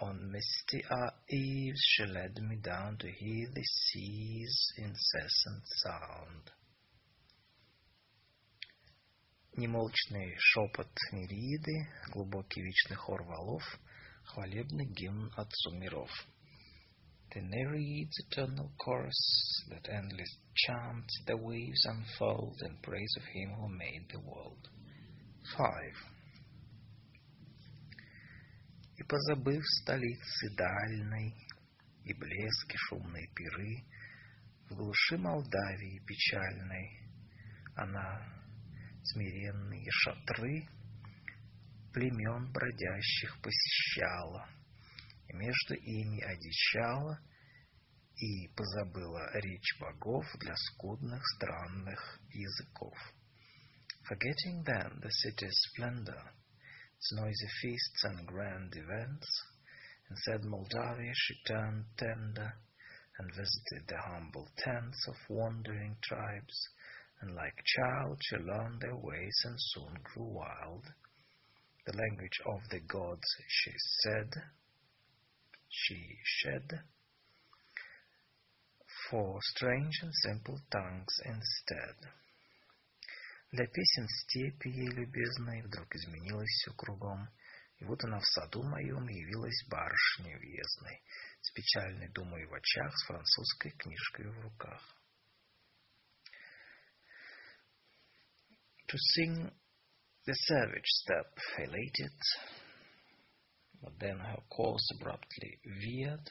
on 0.00 0.30
misty 0.30 0.84
eves 1.30 1.80
she 1.80 2.04
led 2.04 2.36
me 2.42 2.56
down 2.56 2.96
to 2.98 3.10
hear 3.10 3.48
the 3.54 3.64
sea's 3.64 4.72
incessant 4.76 5.64
sound. 5.66 6.50
Немолчный 9.56 10.36
шепот 10.38 10.92
Нериды, 11.12 11.88
глубокий 12.12 12.62
вечный 12.62 12.96
хор 12.96 13.22
валов, 13.22 13.62
хвалебный 14.24 14.86
гимн 14.86 15.32
Отцу 15.36 15.70
миров — 15.72 16.39
The 17.33 17.39
Nereids' 17.39 18.19
eternal 18.27 18.73
chorus 18.77 19.63
that 19.69 19.87
endless 19.89 20.37
chants 20.53 21.17
the 21.25 21.37
waves 21.37 21.85
unfold 21.85 22.61
in 22.65 22.75
praise 22.83 23.15
of 23.15 23.23
Him 23.23 23.51
who 23.51 23.69
made 23.69 24.05
the 24.11 24.19
world. 24.19 24.69
5. 25.55 25.65
И 28.97 29.03
позабыв 29.03 29.63
столицы 29.81 30.55
дальной, 30.57 31.33
И 32.03 32.13
блески 32.13 32.75
шумной 32.89 33.29
пиры, 33.33 33.85
В 34.69 34.75
глуши 34.75 35.17
Молдавии 35.17 36.03
печальной 36.05 36.99
Она 37.77 38.27
смиренные 39.03 39.89
шатры 39.89 40.67
Племен 41.93 42.51
бродящих 42.51 43.39
посещала— 43.41 44.49
и 45.30 45.32
между 45.34 45.74
ими 45.74 46.20
одичала 46.22 47.20
и 48.16 48.48
позабыла 48.56 49.30
речь 49.34 49.78
богов 49.78 50.24
для 50.40 50.54
скудных 50.56 51.22
странных 51.36 52.20
языков. 52.30 52.96
Forgetting 54.08 54.62
then 54.64 55.00
the 55.00 55.10
city's 55.10 55.58
splendor, 55.68 56.32
its 56.96 57.12
noisy 57.12 57.48
feasts 57.60 58.04
and 58.04 58.26
grand 58.26 58.74
events, 58.76 59.26
in 60.08 60.16
said 60.16 60.44
Moldavia 60.44 61.12
she 61.14 61.42
turned 61.46 61.84
tender 61.96 62.54
and 63.18 63.34
visited 63.34 63.86
the 63.88 63.98
humble 63.98 64.48
tents 64.58 65.08
of 65.08 65.16
wandering 65.28 65.96
tribes, 66.02 66.68
and 67.20 67.34
like 67.34 67.56
child 67.64 68.18
she 68.22 68.36
learned 68.36 68.80
their 68.80 68.96
ways 68.96 69.36
and 69.44 69.56
soon 69.58 69.94
grew 70.04 70.28
wild. 70.34 70.84
The 71.86 71.96
language 71.96 72.40
of 72.46 72.60
the 72.70 72.80
gods, 72.80 73.26
she 73.48 73.72
said, 74.02 74.30
she 75.71 76.19
shed 76.23 76.83
for 79.09 79.39
strange 79.41 79.95
and 80.03 80.13
simple 80.13 80.59
tongues 80.69 81.15
instead. 81.25 81.95
Для 83.51 83.67
песен 83.67 84.07
степи 84.07 84.69
ей 84.69 84.89
любезной 84.89 85.61
вдруг 85.63 85.93
изменилось 85.95 86.49
все 86.49 86.73
кругом, 86.73 87.27
и 87.77 87.85
вот 87.85 88.03
она 88.03 88.19
в 88.19 88.25
саду 88.25 88.63
моем 88.63 89.07
явилась 89.07 89.65
барышней 89.67 90.35
уездной, 90.37 91.01
с 91.41 91.51
печальной 91.51 92.09
думой 92.09 92.45
в 92.45 92.53
очах, 92.53 92.97
с 92.97 93.05
французской 93.07 93.71
книжкой 93.71 94.29
в 94.29 94.39
руках. 94.41 94.97
To 98.87 98.97
sing 99.15 99.51
The 100.27 100.35
savage 100.35 100.85
step 100.85 101.35
elated, 101.57 102.13
but 103.82 103.98
then 104.00 104.18
her 104.18 104.42
course 104.50 104.88
abruptly 104.94 105.58
veered. 105.64 106.30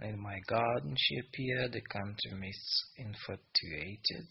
In 0.00 0.20
my 0.20 0.38
garden 0.46 0.94
she 0.98 1.18
appeared, 1.18 1.72
the 1.72 1.80
country 1.80 2.32
mists 2.32 2.90
infatuated, 2.96 4.28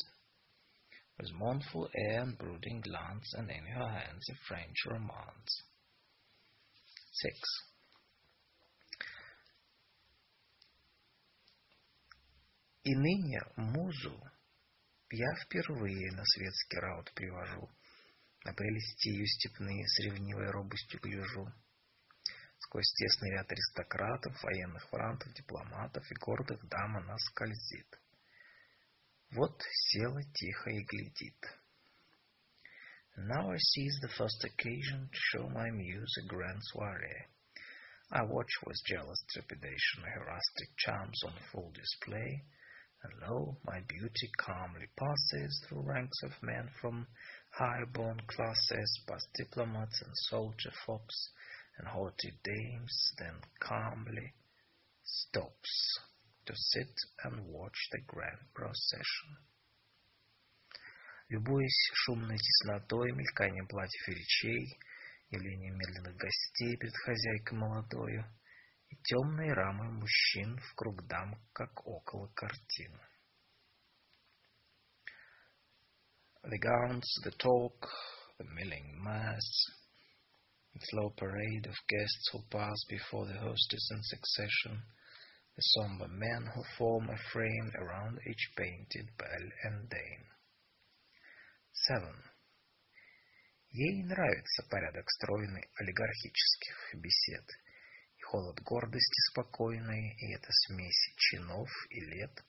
with 1.17 1.31
mournful 1.33 1.89
air 1.95 2.21
and 2.21 2.37
brooding 2.37 2.81
glance, 2.81 3.33
and 3.33 3.49
in 3.49 3.65
her 3.65 3.89
hands 3.89 4.25
a 4.29 4.35
French 4.47 4.77
romance. 4.85 5.63
6. 7.21 7.39
И 12.85 12.95
ныне 12.95 13.39
музу 13.55 14.21
я 15.09 15.35
впервые 15.45 16.11
на 16.11 16.25
светский 16.25 16.79
раут 16.79 17.13
привожу, 17.13 17.69
на 18.43 18.53
прелести 18.53 19.09
ее 19.09 19.25
степные 19.25 19.87
с 19.87 19.99
ревнивой 19.99 20.51
робостью 20.51 20.99
гляжу. 20.99 21.47
Сквозь 22.67 22.93
тесный 22.93 23.31
ряд 23.31 23.51
аристократов, 23.51 24.41
военных 24.41 24.87
франтов, 24.89 25.33
дипломатов 25.33 26.09
и 26.11 26.15
гордых 26.15 26.59
дам 26.67 26.97
она 26.97 27.17
скользит. 27.17 27.99
Вот 29.31 29.61
села 29.89 30.21
тихо 30.33 30.69
и 30.69 30.83
глядит. 30.83 31.37
Now 33.15 33.51
I 33.51 33.57
seize 33.57 33.99
the 34.01 34.09
first 34.17 34.43
occasion 34.43 35.07
to 35.07 35.19
show 35.31 35.47
my 35.49 35.69
muse 35.69 36.17
a 36.17 36.27
grand 36.27 36.61
soiree. 36.63 37.27
I 38.11 38.23
watch 38.23 38.51
with 38.65 38.83
jealous 38.85 39.23
trepidation 39.31 40.03
her 40.03 40.25
rustic 40.25 40.69
charms 40.77 41.23
on 41.23 41.33
full 41.51 41.71
display, 41.71 42.43
and 43.03 43.13
lo, 43.21 43.57
my 43.65 43.81
beauty 43.87 44.29
calmly 44.37 44.87
passes 44.97 45.65
through 45.65 45.81
ranks 45.81 46.17
of 46.23 46.31
men 46.41 46.69
from 46.79 47.07
high-born 47.51 48.21
classes, 48.27 48.99
past 49.07 49.27
diplomats 49.35 50.01
and 50.01 50.11
soldier 50.29 50.71
fops, 50.85 51.29
and 51.78 51.88
haughty 51.88 52.32
dames, 52.42 53.12
then 53.18 53.34
calmly 53.60 54.34
stops 55.02 55.98
to 56.46 56.52
sit 56.54 56.94
and 57.24 57.46
watch 57.46 57.78
the 57.92 58.00
grand 58.06 58.40
procession. 58.54 59.30
Любуясь 61.28 61.90
шумной 61.92 62.38
теснотой, 62.38 63.12
мельканием 63.12 63.66
платьев 63.68 64.08
и 64.08 64.14
речей, 64.14 64.78
явлением 65.30 65.76
медленных 65.76 66.16
гостей 66.16 66.76
перед 66.78 66.96
хозяйкой 66.96 67.58
молодою 67.58 68.24
и 68.88 68.96
темной 69.04 69.52
рамой 69.52 69.90
мужчин 69.90 70.58
в 70.58 70.74
круг 70.74 71.06
дам, 71.06 71.38
как 71.52 71.86
около 71.86 72.28
картины. 72.28 72.98
The 76.44 76.58
gowns, 76.58 77.04
the 77.24 77.32
talk, 77.36 77.86
the 78.38 78.46
milling 78.54 78.96
mass, 79.02 79.42
the 80.78 80.86
slow 80.90 81.10
parade 81.16 81.66
of 81.66 81.88
guests 81.88 82.28
who 82.32 82.38
pass 82.50 82.78
before 82.88 83.26
the 83.26 83.38
hostess 83.38 83.90
in 83.90 84.02
succession, 84.02 84.82
the 85.56 85.62
somber 85.74 86.08
men 86.08 86.46
who 86.54 86.62
form 86.76 87.10
a 87.10 87.18
frame 87.32 87.72
around 87.74 88.18
each 88.30 88.50
painted 88.56 89.08
belle 89.18 89.50
and 89.64 89.90
dame. 89.90 90.26
7. 91.72 92.02
Ей 93.70 94.04
нравится 94.04 94.62
порядок 94.70 95.10
стройный 95.10 95.68
олигархических 95.80 96.94
бесед, 96.94 97.46
и 98.16 98.22
холод 98.22 98.60
гордости 98.62 99.20
спокойной, 99.30 100.14
и 100.16 100.34
эта 100.34 100.48
смесь 100.66 101.14
чинов 101.16 101.68
и 101.90 102.00
лет. 102.00 102.44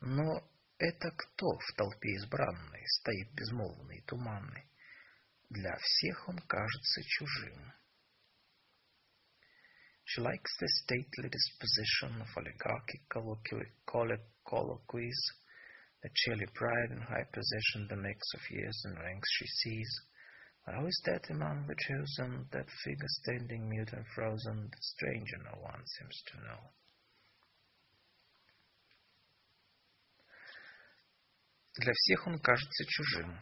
Но 0.00 0.42
это 0.78 1.10
кто 1.10 1.46
в 1.58 1.76
толпе 1.76 2.16
избранной 2.16 2.84
стоит 3.00 3.32
безмолвный 3.34 3.98
и 3.98 4.02
туманный? 4.02 4.64
Для 5.49 5.75
всех 5.77 6.29
он 6.29 6.39
кажется 6.39 7.01
чужим. 7.03 7.73
She 10.05 10.21
likes 10.21 10.57
the 10.59 10.67
stately 10.67 11.29
disposition 11.29 12.21
of 12.21 12.27
oligarchic 12.35 13.07
colloquies, 14.45 15.21
the 16.01 16.09
chilly 16.13 16.47
pride 16.53 16.91
and 16.91 17.03
high 17.03 17.25
possession, 17.31 17.87
the 17.87 17.95
mix 17.95 18.33
of 18.33 18.49
years 18.49 18.81
and 18.85 18.97
ranks 18.97 19.29
she 19.31 19.47
sees. 19.47 20.01
But 20.65 20.75
how 20.75 20.85
is 20.85 21.01
that 21.05 21.29
among 21.29 21.67
the 21.67 21.75
chosen, 21.75 22.47
that 22.51 22.69
figure 22.83 23.07
standing 23.23 23.69
mute 23.69 23.93
and 23.93 24.05
frozen, 24.13 24.69
that 24.69 24.83
stranger 24.83 25.37
no 25.43 25.59
one 25.61 25.85
seems 25.85 26.23
to 26.27 26.37
know? 26.41 26.71
Для 31.77 31.93
всех 31.93 32.27
он 32.27 32.39
кажется 32.39 32.85
чужим. 32.85 33.39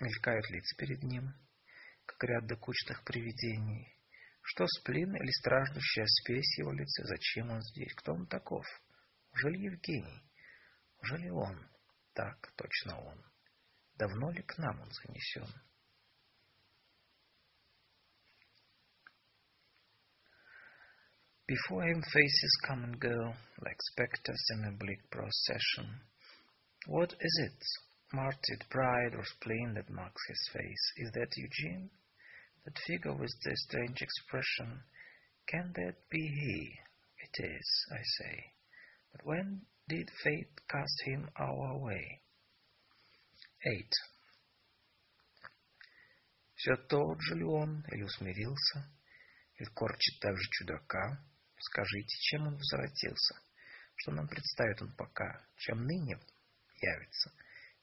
Мелькают 0.00 0.48
лица 0.50 0.76
перед 0.76 1.02
ним, 1.02 1.34
как 2.06 2.22
ряд 2.24 2.46
докучных 2.46 3.02
привидений. 3.04 3.92
Что 4.42 4.66
сплин 4.66 5.14
или 5.16 5.30
страждущая 5.40 6.06
спесь 6.06 6.58
его 6.58 6.72
лица? 6.72 7.04
Зачем 7.04 7.50
он 7.50 7.60
здесь? 7.62 7.92
Кто 7.94 8.12
он 8.12 8.26
таков? 8.26 8.64
Ужели 9.32 9.58
Евгений? 9.58 10.22
Ужели 11.02 11.28
он? 11.30 11.68
Так, 12.14 12.52
точно 12.56 12.98
он. 12.98 13.24
Давно 13.96 14.30
ли 14.30 14.42
к 14.42 14.56
нам 14.58 14.80
он 14.80 14.90
занесен? 14.90 15.52
Before 21.48 21.82
him 21.82 22.02
faces 22.02 22.60
come 22.68 22.84
and 22.84 23.00
go, 23.00 23.34
like 23.58 23.80
spectres 23.80 24.50
in 24.52 24.64
a 24.64 24.72
bleak 24.72 25.08
procession. 25.10 26.00
What 26.86 27.14
is 27.18 27.40
it, 27.42 27.62
martyred 28.12 28.64
pride 28.70 29.14
or 29.14 29.24
spleen 29.24 29.74
that 29.74 29.90
marks 29.90 30.22
his 30.28 30.50
face? 30.52 30.92
Is 30.96 31.10
that 31.12 31.36
Eugene? 31.36 31.90
That 32.64 32.78
figure 32.86 33.14
with 33.14 33.32
the 33.44 33.56
strange 33.68 34.00
expression? 34.00 34.82
Can 35.48 35.72
that 35.74 35.96
be 36.10 36.20
he? 36.20 36.72
It 37.18 37.44
is, 37.44 37.86
I 37.92 38.02
say. 38.18 38.52
But 39.12 39.26
when 39.26 39.62
did 39.88 40.08
fate 40.24 40.60
cast 40.70 41.02
him 41.04 41.28
our 41.38 41.78
way? 41.78 42.20
8. 43.64 43.86
Все 46.56 46.76
тот 46.88 47.20
же 47.20 47.34
ли 47.36 47.44
он, 47.44 47.84
или 47.92 48.02
усмирился, 48.02 48.90
или 49.56 49.68
корчит 49.74 50.20
так 50.20 50.36
же 50.36 50.48
чудака? 50.50 51.24
Скажите, 51.60 52.16
чем 52.20 52.46
он 52.46 52.56
возвратился? 52.56 53.34
Что 53.96 54.12
нам 54.12 54.28
представит 54.28 54.80
он 54.82 54.92
пока? 54.96 55.44
Чем 55.56 55.84
ныне 55.84 56.18
явится 56.80 57.32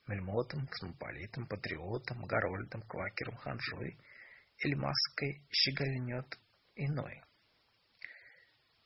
мельмотом, 0.06 0.66
космополитом, 0.66 1.46
патриотом, 1.46 2.24
горольдом, 2.26 2.82
квакером, 2.82 3.36
ханжой 3.36 3.98
или 4.58 4.74
маской 4.74 5.42
щеголнет 5.50 6.38
иной. 6.74 7.22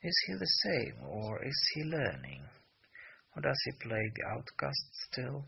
Is 0.03 0.17
he 0.26 0.35
the 0.35 0.53
same, 0.65 1.03
or 1.08 1.42
is 1.42 1.70
he 1.74 1.85
learning? 1.85 2.44
Or 3.35 3.42
does 3.42 3.58
he 3.65 3.72
play 3.72 4.12
the 4.15 4.24
outcast 4.35 4.88
still? 5.08 5.47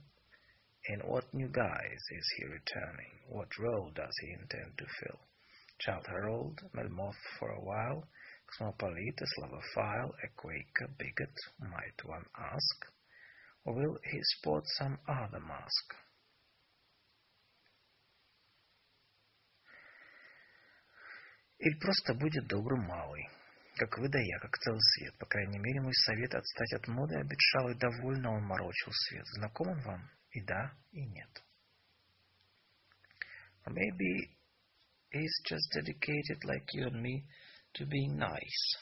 In 0.88 1.00
what 1.00 1.32
new 1.34 1.48
guise 1.48 2.04
is 2.10 2.32
he 2.36 2.44
returning? 2.46 3.20
What 3.28 3.48
role 3.58 3.90
does 3.94 4.14
he 4.22 4.32
intend 4.32 4.78
to 4.78 4.86
fill? 4.98 5.20
Child 5.78 6.06
herald, 6.06 6.60
Melmoth 6.74 7.20
for 7.38 7.50
a 7.50 7.60
while, 7.60 8.08
cosmopolite, 8.46 9.20
a 9.20 9.26
Slavophile, 9.26 10.10
a 10.24 10.28
Quaker, 10.36 10.88
bigot, 10.96 11.34
might 11.58 12.04
one 12.04 12.24
ask? 12.38 12.86
Will 13.65 13.97
he 14.03 14.19
sport 14.23 14.65
some 14.79 14.97
other 15.07 15.39
mask? 15.39 15.95
Или 21.59 21.77
просто 21.79 22.15
будет 22.15 22.47
добрым 22.47 22.85
малый, 22.87 23.29
как 23.75 23.97
вы 23.99 24.09
да 24.09 24.19
я, 24.19 24.39
как 24.39 24.57
целый 24.57 24.81
свет. 24.81 25.15
По 25.19 25.27
крайней 25.27 25.59
мере, 25.59 25.81
мой 25.81 25.93
совет 25.93 26.33
отстать 26.33 26.73
от 26.73 26.87
моды 26.87 27.15
обетшал, 27.15 27.69
и 27.69 27.77
довольно 27.77 28.31
он 28.31 28.43
морочил 28.43 28.91
свет. 28.91 29.25
Знаком 29.27 29.67
он 29.67 29.81
вам? 29.81 30.09
И 30.31 30.41
да, 30.41 30.73
и 30.91 31.05
нет. 31.05 31.43
Or 33.63 33.73
maybe 33.73 34.35
he's 35.11 35.41
just 35.45 35.71
dedicated, 35.71 36.43
like 36.45 36.65
you 36.73 36.87
and 36.87 36.99
me, 36.99 37.25
to 37.75 37.85
being 37.85 38.17
nice. 38.17 38.77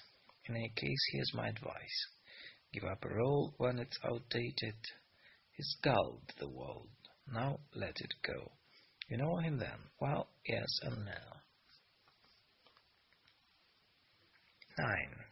In 0.45 0.55
any 0.55 0.69
case, 0.69 1.03
here's 1.11 1.33
my 1.33 1.49
advice. 1.49 2.18
Give 2.71 2.83
up 2.83 3.03
a 3.03 3.09
role 3.09 3.53
when 3.57 3.79
it's 3.79 3.97
outdated. 4.03 4.75
He 5.51 5.63
sculled 5.63 6.31
the 6.39 6.49
world. 6.49 6.89
Now 7.31 7.59
let 7.73 7.95
it 7.99 8.13
go. 8.21 8.51
You 9.09 9.17
know 9.17 9.37
him 9.37 9.57
then? 9.57 9.79
Well, 9.99 10.27
yes 10.45 10.67
and 10.83 11.05
no. 11.05 11.39
9. 14.77 15.29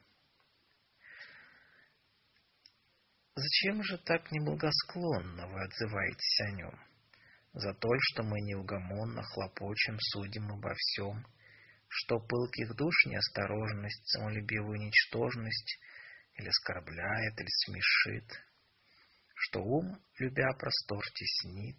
Зачем 3.36 3.84
же 3.84 4.00
так 4.00 4.32
неблагосклонно 4.32 5.48
вы 5.48 5.64
отзываетесь 5.64 6.42
о 6.42 6.52
нем? 6.54 6.80
За 7.54 7.74
то, 7.76 7.90
что 8.00 8.24
мы 8.24 8.42
неугомонно 8.42 9.22
хлопочем, 9.22 9.98
судим 10.00 10.52
обо 10.52 10.74
всем, 10.76 11.26
что 11.88 12.20
пылких 12.20 12.76
душ 12.76 13.06
неосторожность, 13.06 14.08
самолюбивую 14.08 14.80
ничтожность 14.80 15.80
или 16.38 16.48
оскорбляет, 16.48 17.40
или 17.40 17.50
смешит, 17.66 18.32
что 19.36 19.62
ум, 19.62 20.02
любя 20.20 20.52
простор, 20.54 21.04
теснит, 21.14 21.78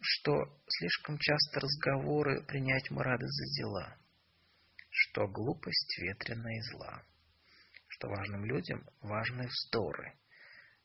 что 0.00 0.60
слишком 0.68 1.18
часто 1.18 1.60
разговоры 1.60 2.44
принять 2.44 2.90
мы 2.90 3.02
рады 3.02 3.26
за 3.26 3.44
дела, 3.56 3.98
что 4.90 5.26
глупость 5.26 5.98
ветреная 5.98 6.58
и 6.58 6.62
зла, 6.72 7.02
что 7.88 8.08
важным 8.08 8.44
людям 8.44 8.86
важны 9.00 9.46
вздоры, 9.46 10.18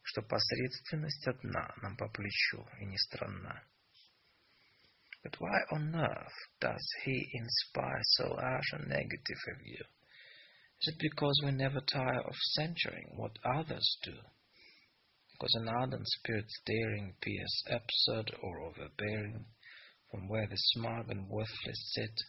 что 0.01 0.21
посредственность 0.21 1.27
одна 1.27 1.73
нам 1.81 1.95
по 1.97 2.07
плечу 2.09 2.67
и 2.79 2.85
не 2.85 2.97
странна. 2.97 3.63
But 5.23 5.39
why 5.39 5.59
on 5.71 5.93
earth 5.93 6.33
does 6.59 6.81
he 7.05 7.29
inspire 7.33 8.01
so 8.17 8.35
harsh 8.35 8.73
a 8.73 8.79
negative 8.79 9.37
view? 9.59 9.85
Is 10.81 10.93
it 10.93 10.99
because 10.99 11.39
we 11.43 11.51
never 11.51 11.79
tire 11.81 12.21
of 12.21 12.35
censuring 12.53 13.13
what 13.15 13.37
others 13.45 13.97
do? 14.03 14.15
Because 15.33 15.53
an 15.55 15.67
ardent 15.67 16.07
spirit's 16.07 16.59
daring 16.65 17.15
pierce 17.21 17.63
absurd 17.67 18.31
or 18.41 18.61
overbearing 18.61 19.45
from 20.09 20.27
where 20.27 20.47
the 20.47 20.57
smug 20.57 21.09
and 21.09 21.29
worthless 21.29 21.93
sit? 21.93 22.19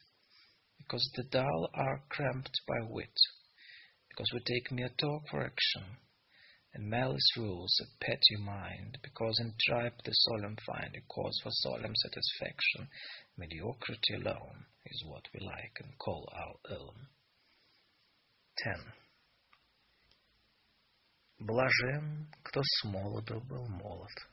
Because 0.78 1.10
the 1.15 1.24
dull 1.24 1.70
are 1.74 2.04
cramped 2.08 2.60
by 2.68 2.81
wit? 2.88 3.18
Because 4.10 4.31
we 4.33 4.40
take 4.40 4.70
mere 4.70 4.90
talk 4.99 5.28
for 5.31 5.44
action? 5.44 5.99
and 6.74 6.88
malice 6.88 7.36
rules 7.36 7.81
a 7.81 8.04
petty 8.04 8.36
mind, 8.38 8.97
because 9.02 9.38
in 9.40 9.52
tribe 9.60 9.92
the 10.04 10.12
solemn 10.12 10.56
find 10.67 10.97
a 10.97 11.01
cause 11.12 11.38
for 11.42 11.51
solemn 11.52 11.94
satisfaction. 11.94 12.88
Mediocrity 13.36 14.15
alone 14.15 14.65
is 14.86 15.04
what 15.06 15.26
we 15.35 15.40
like 15.40 15.76
and 15.81 15.99
call 15.99 16.26
our 16.35 16.76
own. 16.76 17.08
10. 18.56 18.94
Блажен, 21.38 22.33
кто 22.44 22.62
с 22.62 22.85
молоду 22.85 23.40
был 23.40 23.67
молод, 23.68 24.28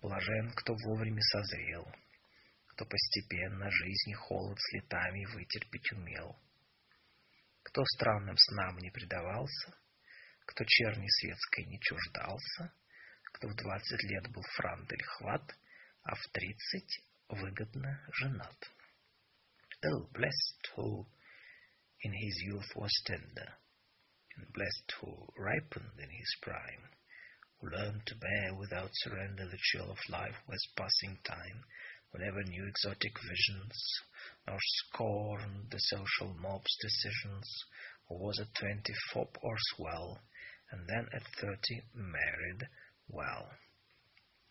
блажен, 0.00 0.52
кто 0.56 0.74
вовремя 0.84 1.22
созрел, 1.22 1.86
кто 2.68 2.84
постепенно 2.84 3.70
жизни 3.70 4.14
холод 4.14 4.58
с 4.58 4.72
летами 4.72 5.24
вытерпеть 5.26 5.92
умел, 5.92 6.36
кто 7.62 7.84
странным 7.84 8.36
снам 8.36 8.78
не 8.78 8.90
предавался— 8.90 9.74
кто 10.46 10.64
черни 10.64 11.06
светской 11.08 11.64
не 11.64 11.78
чуждался, 11.80 12.72
кто 13.34 13.48
в 13.48 13.56
двадцать 13.56 14.02
лет 14.04 14.30
был 14.30 14.42
франт 14.54 14.90
или 14.92 15.02
хват, 15.02 15.42
а 16.02 16.14
в 16.14 16.22
тридцать 16.32 17.00
выгодно 17.28 18.00
женат. 18.12 18.72
Oh, 19.84 20.08
blessed 20.12 20.76
who 20.76 21.06
in 22.03 22.13
his 22.13 22.41
youth 22.43 22.75
was 22.75 22.91
tender, 23.05 23.53
and 24.35 24.53
blessed 24.53 24.93
who 24.99 25.27
ripened 25.37 25.99
in 25.99 26.09
his 26.09 26.35
prime, 26.41 26.89
who 27.59 27.69
learned 27.69 28.05
to 28.05 28.15
bear 28.15 28.55
without 28.55 28.89
surrender 28.93 29.45
the 29.47 29.59
chill 29.61 29.91
of 29.91 30.09
life 30.09 30.35
with 30.47 30.59
passing 30.75 31.17
time, 31.23 31.63
who 32.11 32.19
never 32.19 32.43
knew 32.43 32.65
exotic 32.67 33.13
visions, 33.21 34.01
nor 34.47 34.57
scorned 34.59 35.69
the 35.69 35.79
social 35.79 36.33
mob's 36.33 36.75
decisions, 36.81 37.47
who 38.07 38.15
was 38.15 38.39
at 38.39 38.53
twenty 38.55 38.93
fop 39.13 39.37
or 39.41 39.55
swell, 39.75 40.19
and 40.71 40.87
then 40.87 41.07
at 41.13 41.23
thirty 41.39 41.81
married 41.93 42.67
well. 43.07 43.49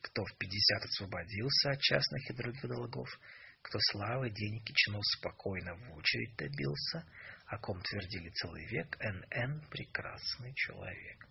Кто 0.03 0.25
в 0.25 0.39
пятьдесят 0.39 0.85
освободился 0.85 1.71
от 1.73 1.81
частных 1.81 2.31
и 2.31 2.35
других 2.35 2.69
долгов, 2.69 3.09
кто 3.65 3.79
славы, 3.93 4.31
денег 4.31 4.69
и 4.69 4.75
чинов 4.75 5.03
спокойно 5.19 5.75
в 5.75 5.97
очередь 5.97 6.37
добился, 6.37 7.05
о 7.47 7.59
ком 7.59 7.81
твердили 7.83 8.31
целый 8.31 8.67
век, 8.67 8.97
Н.Н. 9.01 9.61
прекрасный 9.71 10.55
человек. 10.55 11.27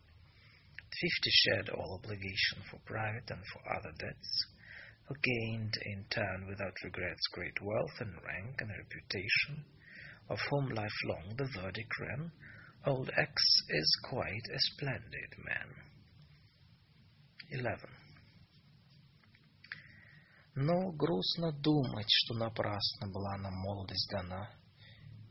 Fifty 0.92 1.30
shed 1.30 1.70
all 1.70 2.00
obligation 2.02 2.64
for 2.70 2.80
private 2.86 3.30
and 3.30 3.44
for 3.46 3.62
other 3.78 3.92
debts, 3.98 4.48
who 5.08 5.16
gained 5.22 5.74
in 5.86 6.06
turn 6.10 6.48
without 6.48 6.74
regrets 6.84 7.28
great 7.32 7.60
wealth 7.62 8.02
and 8.02 8.14
rank 8.24 8.62
and 8.62 8.70
reputation, 8.70 9.66
of 10.30 10.40
whom 10.50 10.70
lifelong 10.70 11.36
the 11.38 11.48
verdict 11.56 11.92
ran, 12.00 12.32
Old 12.86 13.10
X 13.18 13.34
is 13.70 14.00
quite 14.04 14.48
a 14.54 14.60
splendid 14.60 15.36
man. 15.44 15.70
11. 17.52 17.80
Но 20.57 20.93
грустно 20.93 21.53
думать, 21.53 22.07
что 22.09 22.35
напрасно 22.35 23.09
была 23.09 23.37
нам 23.39 23.55
молодость 23.55 24.09
дана, 24.11 24.55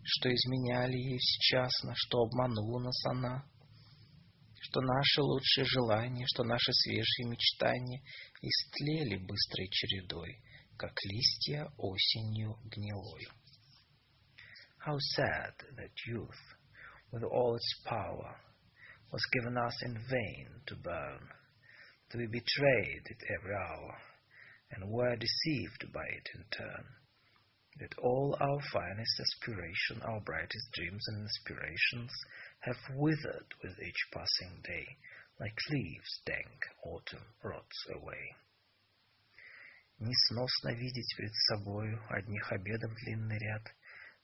что 0.04 0.30
изменяли 0.30 0.98
ей 0.98 1.18
всечасно, 1.18 1.94
что 1.96 2.24
обманула 2.24 2.84
нас 2.84 3.06
она, 3.06 3.46
что 4.60 4.82
наши 4.82 5.22
лучшие 5.22 5.66
желания, 5.66 6.26
что 6.28 6.44
наши 6.44 6.74
свежие 6.74 7.30
мечтания 7.30 8.02
истлели 8.42 9.16
быстрой 9.16 9.70
чередой, 9.70 10.44
как 10.78 10.94
листья 11.06 11.72
осенью 11.78 12.58
гнилой. 12.66 13.28
How 14.86 14.98
sad 15.16 15.54
that 15.78 15.94
youth 16.06 16.44
with 17.14 17.24
all 17.24 17.56
its 17.56 17.84
power, 17.86 18.36
was 19.12 19.24
given 19.32 19.56
us 19.56 19.84
in 19.84 19.94
vain 20.10 20.62
to 20.66 20.76
burn, 20.84 21.30
to 22.10 22.18
be 22.18 22.26
betrayed 22.28 23.04
at 23.06 23.24
every 23.40 23.56
hour, 23.56 24.13
and 24.76 24.90
were 24.90 25.16
deceived 25.16 25.92
by 25.94 26.06
it 26.06 26.30
in 26.36 26.44
turn. 26.58 26.86
That 27.80 27.98
all 27.98 28.38
our 28.40 28.60
finest 28.72 29.20
aspiration, 29.20 30.02
our 30.04 30.22
brightest 30.22 30.72
dreams 30.74 31.04
and 31.08 31.24
inspirations 31.24 32.12
have 32.62 32.96
withered 32.96 33.50
with 33.64 33.80
each 33.80 34.08
passing 34.14 34.62
day, 34.64 34.88
like 35.40 35.58
leaves 35.70 36.22
dank 36.26 36.68
autumn 36.86 37.26
rots 37.44 37.88
away. 37.96 38.36
Несносно 40.00 40.74
видеть 40.76 41.16
перед 41.18 41.34
собою 41.34 42.00
одних 42.10 42.52
обедов 42.52 42.94
длинный 43.06 43.40
ряд, 43.40 43.64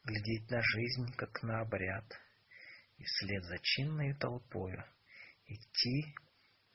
глядеть 0.04 0.50
на 0.50 0.62
жизнь, 0.62 1.14
как 1.16 1.42
на 1.44 1.62
обряд— 1.62 2.06
и 3.00 3.04
вслед 3.04 3.44
за 3.46 3.58
чинной 3.60 4.14
толпою 4.14 4.84
идти, 5.48 6.14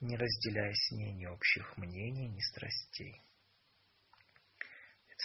не 0.01 0.17
разделяя 0.17 0.73
с 0.73 0.91
ней 0.91 1.13
ни 1.13 1.25
общих 1.25 1.77
мнений, 1.77 2.27
ни 2.27 2.41
страстей. 2.41 3.21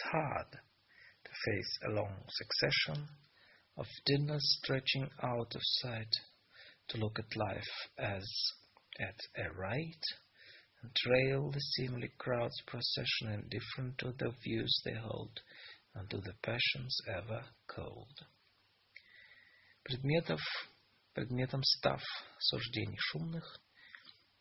hard 0.12 0.50
to 0.52 1.30
face 1.44 1.78
a 1.84 1.90
long 1.90 2.24
succession 2.28 3.08
of 3.76 3.86
dinners 4.06 4.58
stretching 4.62 5.10
out 5.22 5.54
of 5.54 5.60
sight, 5.62 6.14
to 6.88 6.98
look 6.98 7.18
at 7.18 7.36
life 7.36 7.88
as 7.98 8.24
at 8.98 9.18
a 9.36 9.52
rite, 9.52 10.06
and 10.82 10.94
trail 10.94 11.50
the 11.50 11.60
seemly 11.60 12.10
crowd's 12.16 12.60
procession 12.66 13.28
indifferent 13.28 13.98
to 13.98 14.12
the 14.18 14.32
views 14.42 14.82
they 14.84 14.94
hold 14.94 15.40
and 15.94 16.08
to 16.10 16.18
the 16.18 16.34
passions 16.42 16.98
ever 17.08 17.44
cold. 17.66 18.24
Предметов 19.84 20.40
предметом 21.16 21.62
став 21.62 22.02
суждений 22.38 22.98
шумных, 22.98 23.58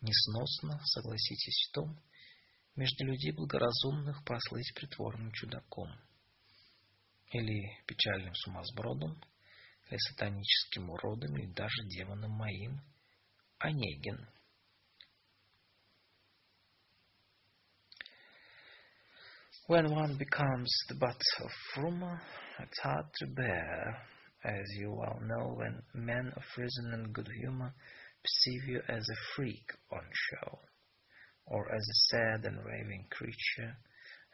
несносно, 0.02 0.82
согласитесь 0.86 1.70
в 1.70 1.72
том, 1.74 2.00
между 2.77 3.05
людей 3.05 3.33
благоразумных 3.33 4.25
прослыть 4.25 4.73
притворным 4.75 5.33
чудаком, 5.33 5.89
или 7.33 7.83
печальным 7.87 8.35
сумасбродом, 8.35 9.21
или 9.89 9.99
сатаническим 9.99 10.91
уродом, 10.91 11.37
или 11.37 11.53
даже 11.53 11.87
демоном 11.89 12.33
моим, 12.33 12.81
Онегин. 13.59 14.27
When 19.69 19.87
one 19.93 20.17
becomes 20.17 20.69
the 20.89 20.97
butt 20.97 21.21
of 21.41 21.51
rumor, 21.77 22.21
it's 22.59 22.79
hard 22.83 23.07
to 23.21 23.27
bear 23.27 24.09
as 24.45 24.65
you 24.79 24.91
well 24.91 25.19
know, 25.23 25.55
when 25.57 25.83
men 25.95 26.33
of 26.35 26.43
reason 26.57 26.93
and 26.93 27.13
good 27.13 27.29
humor 27.41 27.73
perceive 28.23 28.69
you 28.69 28.81
as 28.89 29.03
a 29.03 29.17
freak 29.35 29.65
on 29.93 30.03
show, 30.13 30.59
or 31.51 31.67
as 31.75 31.83
a 31.83 32.01
sad 32.11 32.45
and 32.45 32.65
raving 32.65 33.05
creature, 33.11 33.77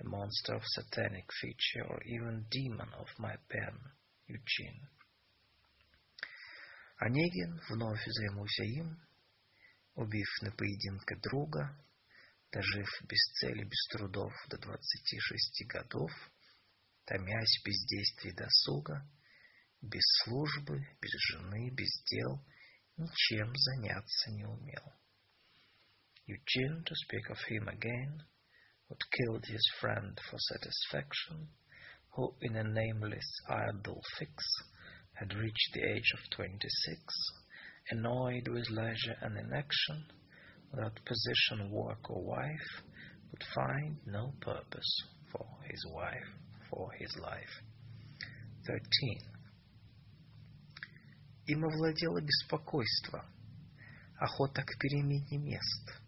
a 0.01 0.05
monster 0.05 0.55
of 0.55 0.63
satanic 0.65 1.25
feature, 1.41 1.87
or 1.89 2.01
even 2.05 2.45
demon 2.51 2.89
of 3.01 3.09
my 3.19 3.35
pen, 3.49 3.75
Eugene. 4.29 4.89
Онегин 6.99 7.61
вновь 7.69 8.05
займуся 8.07 8.65
им, 8.65 8.99
убив 9.95 10.29
на 10.43 10.51
поединке 10.53 11.17
друга, 11.23 11.77
дожив 12.53 12.89
без 13.09 13.21
цели, 13.41 13.65
без 13.65 13.87
трудов 13.91 14.33
до 14.51 14.59
двадцати 14.59 15.19
шести 15.19 15.65
годов, 15.65 16.11
томясь 17.07 17.61
в 17.61 17.67
бездействии 17.67 18.33
досуга, 18.33 19.09
без 19.81 20.05
службы, 20.25 20.87
без 21.01 21.13
жены, 21.31 21.71
без 21.71 22.03
дел, 22.11 22.45
ничем 22.97 23.55
заняться 23.55 24.31
не 24.33 24.45
умел. 24.45 24.93
Eugene, 26.32 26.82
to 26.86 26.96
speak 26.96 27.30
of 27.30 27.38
him 27.50 27.68
again, 27.68 28.24
who 28.88 28.96
killed 29.12 29.46
his 29.46 29.70
friend 29.82 30.18
for 30.30 30.38
satisfaction, 30.40 31.50
who 32.16 32.34
in 32.42 32.56
a 32.56 32.64
nameless 32.64 33.30
idle 33.50 34.02
fix 34.18 34.44
had 35.14 35.34
reached 35.34 35.74
the 35.74 35.84
age 35.84 36.14
of 36.14 36.30
twenty-six, 36.30 37.02
annoyed 37.90 38.48
with 38.48 38.70
leisure 38.70 39.18
and 39.22 39.38
inaction, 39.38 40.06
without 40.72 40.98
position, 41.06 41.70
work, 41.70 42.10
or 42.10 42.24
wife, 42.24 42.84
could 43.30 43.44
find 43.54 43.98
no 44.06 44.34
purpose 44.40 45.04
for 45.32 45.46
his 45.70 45.86
wife, 45.94 46.32
for 46.70 46.92
his 46.94 47.14
life. 47.18 47.62
13. 48.68 49.32
Им 51.48 51.66
овладело 51.66 52.22
беспокойство, 52.22 53.26
охота 54.18 54.64
к 54.64 54.78
перемене 54.80 55.38
мест. 55.40 56.02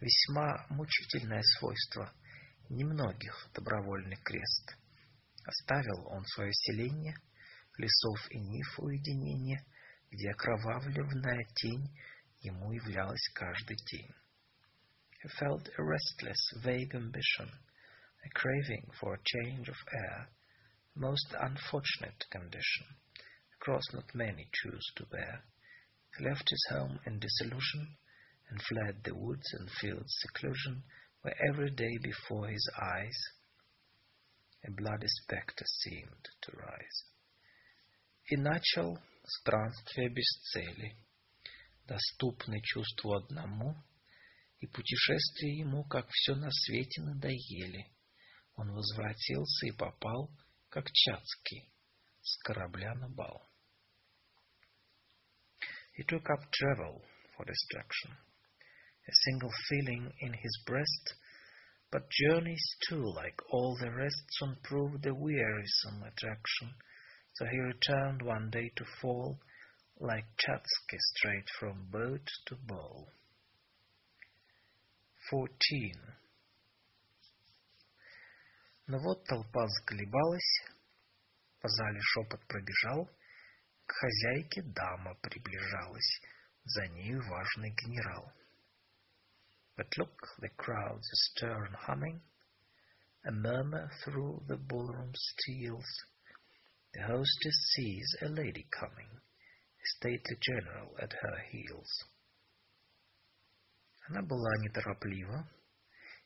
Весьма 0.00 0.66
мучительное 0.70 1.42
свойство 1.58 2.10
немногих 2.70 3.50
добровольный 3.52 4.16
крест. 4.16 4.74
Оставил 5.44 6.06
он 6.08 6.24
свое 6.24 6.52
селение, 6.54 7.14
лесов 7.76 8.30
и 8.30 8.38
ниф 8.40 8.78
уединение, 8.78 9.62
где 10.10 10.30
окровавленная 10.30 11.44
тень 11.56 11.94
ему 12.40 12.72
являлась 12.72 13.28
каждый 13.34 13.76
день. 13.92 14.10
He 15.22 15.28
felt 15.38 15.68
a 15.68 15.82
restless, 15.82 16.62
vague 16.62 16.94
ambition, 16.94 17.50
a 18.24 18.28
craving 18.30 18.90
for 18.98 19.14
a 19.14 19.22
change 19.22 19.68
of 19.68 19.76
air, 19.92 20.30
most 20.94 21.34
unfortunate 21.38 22.24
condition, 22.30 22.86
a 23.18 23.58
cross 23.58 23.84
not 23.92 24.14
many 24.14 24.48
choose 24.50 24.92
to 24.96 25.04
bear. 25.06 25.44
He 26.16 26.24
left 26.24 26.48
his 26.48 26.66
home 26.70 26.98
in 27.04 27.18
disillusion, 27.18 27.98
and 28.50 28.60
fled 28.62 29.02
the 29.04 29.14
woods 29.14 29.46
and 29.54 29.70
fields 29.80 30.12
seclusion, 30.18 30.82
where 31.22 31.36
every 31.48 31.70
day 31.70 31.98
before 32.02 32.48
his 32.48 32.68
eyes 32.80 33.16
a 34.66 34.70
bloody 34.70 35.06
spectre 35.06 35.64
seemed 35.66 36.28
to 36.42 36.52
rise. 36.52 37.04
И 38.26 38.36
начал 38.36 38.98
странствие 39.24 40.08
без 40.10 40.26
цели, 40.52 40.96
доступный 41.86 42.60
чувству 42.62 43.14
одному, 43.14 43.74
и 44.58 44.66
путешествия 44.66 45.56
ему, 45.56 45.84
как 45.84 46.06
все 46.10 46.34
на 46.34 46.50
свете, 46.50 47.02
надоели. 47.02 47.86
Он 48.56 48.72
возвратился 48.72 49.66
и 49.66 49.72
попал, 49.72 50.30
как 50.68 50.90
Чацкий, 50.92 51.72
с 52.20 52.36
корабля 52.42 52.94
на 52.94 53.08
бал. 53.08 53.48
He 55.96 56.04
took 56.04 56.28
up 56.30 56.50
travel 56.52 57.02
for 57.36 57.46
distraction, 57.46 58.16
a 59.09 59.13
single 59.25 59.51
feeling 59.69 60.11
in 60.21 60.33
his 60.33 60.63
breast, 60.65 61.13
but 61.91 62.09
journeys 62.09 62.65
too, 62.89 63.03
like 63.15 63.39
all 63.51 63.77
the 63.79 63.91
rest, 63.91 64.23
soon 64.31 64.57
proved 64.63 65.05
a 65.05 65.13
wearisome 65.13 66.03
attraction. 66.03 66.73
So 67.33 67.45
he 67.45 67.57
returned 67.59 68.21
one 68.21 68.49
day 68.49 68.71
to 68.75 68.85
fall, 69.01 69.39
like 69.99 70.25
Chatsky, 70.37 70.97
straight 70.97 71.47
from 71.59 71.87
boat 71.91 72.27
to 72.47 72.55
bowl. 72.55 73.09
14. 75.29 75.49
Но 78.87 78.99
вот 78.99 79.23
толпа 79.25 79.67
заколебалась, 79.67 80.63
по 81.61 81.67
зале 81.67 81.99
шепот 82.01 82.45
пробежал, 82.47 83.09
к 83.85 83.91
хозяйке 83.91 84.61
дама 84.61 85.15
приближалась, 85.21 86.21
за 86.65 86.87
нею 86.87 87.21
важный 87.27 87.71
генерал. 87.71 88.31
But 89.80 89.96
look, 89.96 90.28
the 90.40 90.50
crowds 90.58 91.08
stir 91.10 91.64
and 91.64 91.74
humming, 91.74 92.20
a 93.24 93.32
murmur 93.32 93.90
through 94.04 94.42
the 94.46 94.58
ballroom 94.58 95.10
steals. 95.14 95.88
The 96.92 97.04
hostess 97.04 97.56
sees 97.74 98.16
a 98.20 98.28
lady 98.28 98.66
coming, 98.78 99.08
a 99.08 99.86
stately 99.96 100.36
general 100.38 100.90
at 101.00 101.14
her 101.14 101.38
heels. 101.50 101.88
Она 104.10 104.20
была 104.20 104.52
нетороплива, 104.58 105.48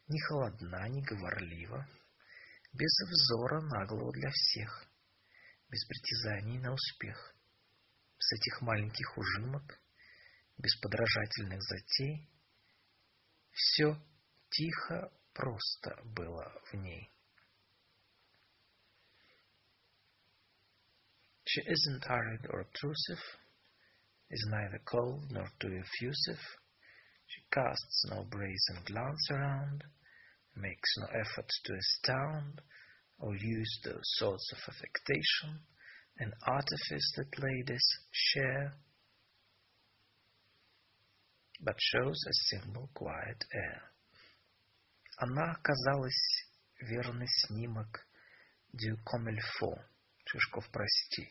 не 0.09 0.21
холодна, 0.23 0.89
не 0.89 1.03
говорлива, 1.03 1.87
без 2.73 2.99
взора 3.09 3.61
наглого 3.61 4.11
для 4.15 4.31
всех, 4.33 4.85
без 5.71 5.85
притязаний 5.85 6.59
на 6.59 6.73
успех, 6.73 7.37
с 8.19 8.33
этих 8.33 8.63
маленьких 8.63 9.17
ужимок, 9.17 9.79
без 10.59 10.75
подражательных 10.81 11.63
затей, 11.63 12.34
все 13.54 13.96
тихо, 14.50 15.12
просто 15.34 15.96
было 16.16 16.52
в 16.72 16.76
ней. 16.76 17.12
She 21.46 21.62
isn't 21.66 22.04
hurried 22.06 22.46
or 22.50 22.62
obtrusive, 22.62 23.24
is 24.30 24.46
neither 24.50 24.80
cold 24.86 25.32
nor 25.32 25.50
too 25.60 25.74
effusive. 25.74 26.40
She 27.26 27.42
casts 27.52 28.06
no 28.10 28.24
brazen 28.24 28.84
glance 28.86 29.32
around, 29.32 29.84
makes 30.56 30.98
no 30.98 31.08
effort 31.08 31.50
to 31.66 31.74
astound, 31.74 32.62
or 33.18 33.36
use 33.36 33.80
those 33.84 34.08
sorts 34.18 34.52
of 34.52 34.74
affectation 34.74 35.60
and 36.20 36.34
artifice 36.46 37.14
that 37.18 37.40
ladies 37.40 37.86
share, 38.12 38.74
but 41.64 41.76
shows 41.80 42.18
a 42.28 42.34
simple, 42.50 42.90
quiet 42.94 43.44
air. 43.54 43.82
Она 45.18 45.52
оказалась 45.52 46.46
верный 46.80 47.28
снимок 47.28 48.06
«Du 48.72 48.96
comme 49.04 49.30
il 49.30 49.42
faut». 49.60 49.78
Шишков, 50.26 50.70
прости, 50.72 51.28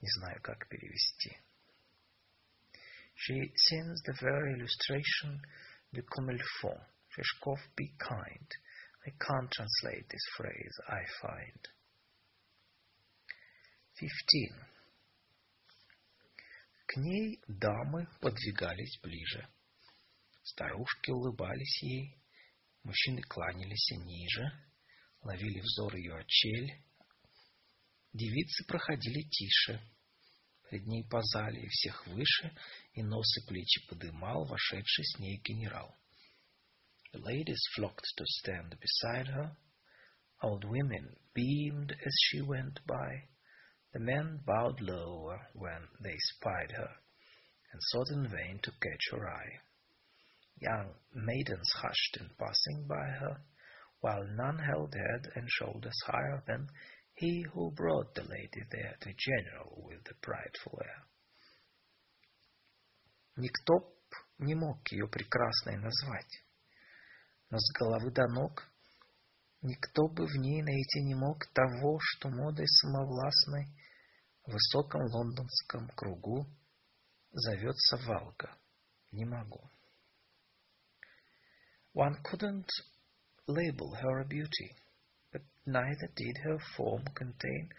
не 0.00 0.08
знаю, 0.18 0.40
как 0.42 0.68
перевести. 0.68 1.36
She 3.14 3.52
sends 3.68 4.02
the 4.04 4.14
very 4.20 4.54
illustration 4.54 5.42
«Du 5.92 6.02
comme 6.02 6.30
il 6.30 6.42
faut». 6.60 6.80
Шишков, 7.08 7.58
be 7.76 7.92
kind. 7.98 8.48
I 9.06 9.10
can't 9.18 9.50
translate 9.50 10.08
this 10.08 10.24
phrase, 10.36 10.80
I 10.88 11.02
find. 11.20 11.68
15. 13.98 14.10
К 16.87 16.97
ней 16.97 17.39
дамы 17.47 18.07
подвигались 18.21 18.99
ближе. 19.01 19.47
Старушки 20.43 21.09
улыбались 21.09 21.81
ей, 21.81 22.17
мужчины 22.83 23.21
кланялись 23.23 23.91
ниже, 23.91 24.51
ловили 25.21 25.59
взор 25.59 25.95
ее 25.95 26.15
очель. 26.15 26.83
Девицы 28.13 28.65
проходили 28.65 29.23
тише, 29.23 29.81
пред 30.69 30.85
ней 30.85 31.03
по 31.09 31.21
зале 31.21 31.63
и 31.63 31.67
всех 31.67 32.05
выше, 32.07 32.55
и 32.93 33.03
нос 33.03 33.37
и 33.37 33.47
плечи 33.47 33.85
подымал 33.87 34.45
вошедший 34.45 35.05
с 35.05 35.19
ней 35.19 35.41
генерал. 35.43 35.95
The 37.13 37.21
ladies 37.21 37.61
flocked 37.75 38.05
to 38.17 38.25
stand 38.25 38.77
beside 38.79 39.27
her. 39.27 39.57
Old 40.43 40.65
women 40.65 41.15
beamed 41.33 41.91
as 41.91 42.13
she 42.25 42.41
went 42.41 42.85
by. 42.85 43.34
The 43.94 43.98
men 43.98 44.38
bowed 44.46 44.80
lower 44.80 45.48
when 45.52 45.88
they 46.00 46.16
spied 46.18 46.70
her, 46.70 46.96
and 47.72 47.82
sought 47.82 48.10
in 48.10 48.28
vain 48.28 48.60
to 48.62 48.70
catch 48.70 49.10
her 49.10 49.28
eye. 49.28 49.60
Young 50.58 50.94
maidens 51.12 51.72
hushed 51.72 52.16
in 52.20 52.30
passing 52.38 52.86
by 52.86 53.08
her, 53.18 53.40
while 54.00 54.24
none 54.24 54.58
held 54.60 54.94
head 54.94 55.32
and 55.34 55.50
shoulders 55.50 56.00
higher 56.06 56.42
than 56.46 56.68
he 57.14 57.44
who 57.52 57.72
brought 57.72 58.14
the 58.14 58.22
lady 58.22 58.62
there, 58.70 58.96
the 59.00 59.12
general 59.18 59.82
with 59.84 60.04
the 60.04 60.14
prideful 60.22 60.80
air. 60.84 61.04
Никто 63.36 63.80
б 63.80 63.86
не 64.38 64.54
мог 64.54 64.86
ее 64.92 65.08
прекрасной 65.08 65.76
назвать, 65.78 66.44
но 67.50 67.58
с 67.58 67.72
головы 67.72 68.12
до 68.12 68.26
ног 68.28 68.70
никто 69.62 70.08
бы 70.08 70.26
в 70.26 70.36
ней 70.36 70.62
найти 70.62 71.02
не 71.02 71.14
мог 71.14 71.46
того, 71.52 71.98
что 72.00 72.30
модой 72.30 72.66
самовластной 72.66 73.66
в 74.46 74.52
высоком 74.52 75.02
лондонском 75.02 75.88
кругу 75.96 76.46
зовется 77.32 77.96
Валга. 78.06 78.56
Не 79.12 79.24
могу. 79.24 79.70
One 81.94 82.22
couldn't 82.22 82.68
label 83.46 83.94
her 83.94 84.20
a 84.20 84.24
beauty, 84.24 84.76
but 85.32 85.42
neither 85.66 86.08
did 86.14 86.36
her 86.44 86.58
form 86.76 87.04
contain 87.14 87.70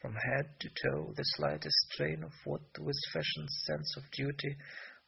from 0.00 0.14
head 0.14 0.58
to 0.60 0.68
toe 0.82 1.12
the 1.14 1.24
slightest 1.36 1.76
strain 1.92 2.24
of 2.24 2.32
what, 2.44 2.62
with 2.78 2.96
fashion's 3.12 3.62
sense 3.66 3.96
of 3.96 4.10
duty, 4.10 4.56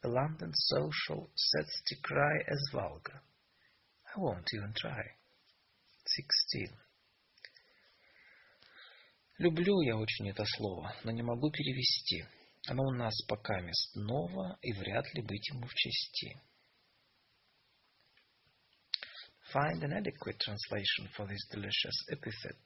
the 0.02 0.08
London 0.08 0.52
social 0.54 1.30
sets 1.34 1.82
decry 1.88 2.44
as 2.48 2.60
vulgar. 2.72 3.20
I 4.14 4.20
won't 4.20 4.48
even 4.54 4.72
try. 4.76 5.02
Sixteen. 6.06 6.76
Люблю 9.37 9.81
я 9.81 9.95
очень 9.95 10.29
это 10.29 10.43
слово, 10.45 10.95
но 11.03 11.11
не 11.11 11.21
могу 11.21 11.51
перевести. 11.51 12.25
Оно 12.67 12.83
у 12.83 12.91
нас 12.91 13.13
пока 13.27 13.61
мест 13.61 13.95
ново, 13.95 14.57
и 14.63 14.73
вряд 14.73 15.05
ли 15.13 15.21
быть 15.21 15.47
ему 15.49 15.67
в 15.67 15.73
чести. 15.75 16.41
Find 19.53 19.81
an 19.83 19.93
adequate 19.93 20.39
translation 20.39 21.07
for 21.15 21.27
this 21.27 21.47
delicious 21.51 21.95
epithet. 22.09 22.57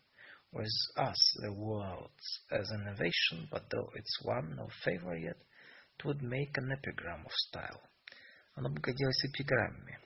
With 0.54 0.72
us 0.98 1.38
the 1.42 1.54
world's 1.54 2.42
as 2.50 2.70
an 2.72 2.82
innovation, 2.82 3.48
but 3.52 3.70
though 3.70 3.90
it's 3.94 4.22
one 4.24 4.56
no 4.56 4.68
favor 4.84 5.16
yet, 5.16 5.38
it 6.00 6.06
would 6.06 6.22
make 6.22 6.58
an 6.58 6.72
epigram 6.72 7.26
of 7.26 7.32
style. 7.50 7.82
Оно 8.56 8.70
бы 8.70 8.82
годилось 8.82 9.26
эпиграмме. 9.26 10.00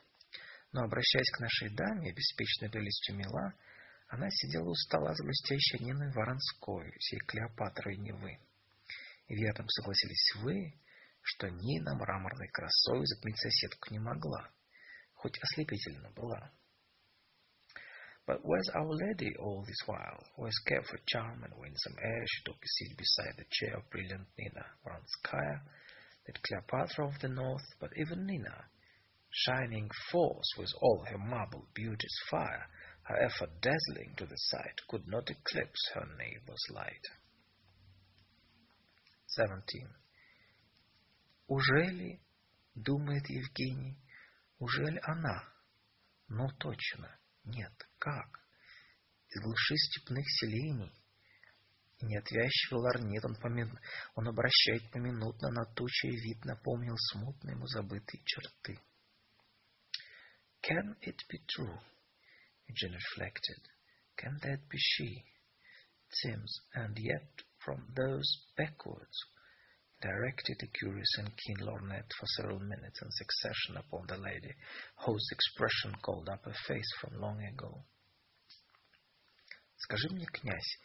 Но, 0.73 0.83
обращаясь 0.83 1.31
к 1.31 1.39
нашей 1.39 1.69
даме, 1.69 2.11
беспечной 2.11 2.69
прелестью 2.69 3.15
мила, 3.15 3.53
Она 4.07 4.29
сидела 4.29 4.69
у 4.69 4.75
стола 4.75 5.13
с 5.15 5.23
блестящей 5.23 5.83
Ниной 5.83 6.11
Воронской, 6.11 6.93
сей 6.99 7.19
Клеопатрой 7.19 7.97
Невы. 7.97 8.39
И 9.27 9.35
верно 9.35 9.65
согласились 9.67 10.33
вы, 10.35 10.73
что 11.21 11.49
Нина 11.49 11.95
мраморной 11.95 12.47
красой 12.49 13.05
затмить 13.05 13.39
соседку 13.39 13.91
не 13.91 13.99
могла, 13.99 14.47
хоть 15.15 15.39
ослепительно 15.41 16.11
была. 16.11 16.51
But 18.27 18.41
where's 18.43 18.69
Our 18.73 18.89
Lady 18.89 19.35
all 19.37 19.63
this 19.65 19.87
while? 19.87 20.23
Where's 20.35 20.59
for 20.65 20.97
charm 21.05 21.43
and 21.43 21.53
winsome 21.57 21.95
air? 22.01 22.23
She 22.25 22.43
took 22.43 22.55
a 22.55 22.67
seat 22.67 22.97
beside 22.97 23.37
the 23.37 23.45
chair 23.49 23.77
of 23.77 23.89
brilliant 23.91 24.27
Nina 24.37 24.65
Voronskaya, 24.83 25.61
that 26.25 26.41
Cleopatra 26.41 27.07
of 27.07 27.19
the 27.21 27.27
North, 27.29 27.65
but 27.79 27.91
even 27.97 28.25
Nina, 28.25 28.65
shining 29.29 29.89
forth 30.11 30.45
with 30.57 30.71
all 30.81 31.05
her 31.07 31.19
marble 31.19 31.67
beauty's 31.75 32.19
fire, 32.29 32.67
however 33.05 33.47
dazzling 33.61 34.15
to 34.17 34.25
the 34.25 34.37
sight, 34.37 34.81
could 34.87 35.07
not 35.07 35.29
eclipse 35.29 35.91
her 35.93 36.05
neighbor's 36.17 36.65
light. 36.71 37.05
17. 39.27 39.87
Ужели, 41.47 42.19
думает 42.73 43.29
Евгений, 43.29 43.97
ужели 44.57 44.99
она? 45.03 45.43
Ну, 46.27 46.47
точно, 46.57 47.15
нет, 47.43 47.73
как? 47.99 48.39
Из 49.29 49.41
глуши 49.41 49.75
степных 49.77 50.25
селений. 50.27 50.91
И 51.99 52.05
неотвязчивый 52.07 52.81
ларнет 52.81 53.23
он, 53.23 53.35
помин... 53.35 53.79
он 54.15 54.27
обращает 54.27 54.89
поминутно 54.91 55.49
на 55.51 55.65
тучи, 55.65 56.07
вид 56.07 56.43
напомнил 56.43 56.95
смутные 56.97 57.55
ему 57.55 57.67
забытые 57.67 58.21
черты. 58.25 58.79
Can 60.61 60.97
it 61.01 61.17
be 61.29 61.39
true? 61.45 61.79
Eugene 62.68 62.94
reflected. 62.94 63.60
Can 64.16 64.38
that 64.42 64.68
be 64.68 64.78
she? 64.78 65.24
It 66.08 66.14
seems, 66.14 66.60
and 66.74 66.96
yet 66.98 67.28
from 67.64 67.92
those 67.94 68.28
backwards, 68.56 69.16
directed 70.00 70.56
a 70.62 70.66
curious 70.78 71.18
and 71.18 71.36
keen 71.36 71.58
lorgnette 71.58 72.10
for 72.18 72.26
several 72.36 72.60
minutes 72.60 73.00
in 73.02 73.10
succession 73.10 73.76
upon 73.76 74.06
the 74.08 74.16
lady, 74.16 74.54
whose 75.04 75.26
expression 75.30 75.94
called 76.02 76.28
up 76.28 76.46
a 76.46 76.54
face 76.66 76.90
from 77.00 77.20
long 77.20 77.42
ago. 77.44 77.84
Скажи 79.76 80.08
мне, 80.10 80.26
князь, 80.26 80.78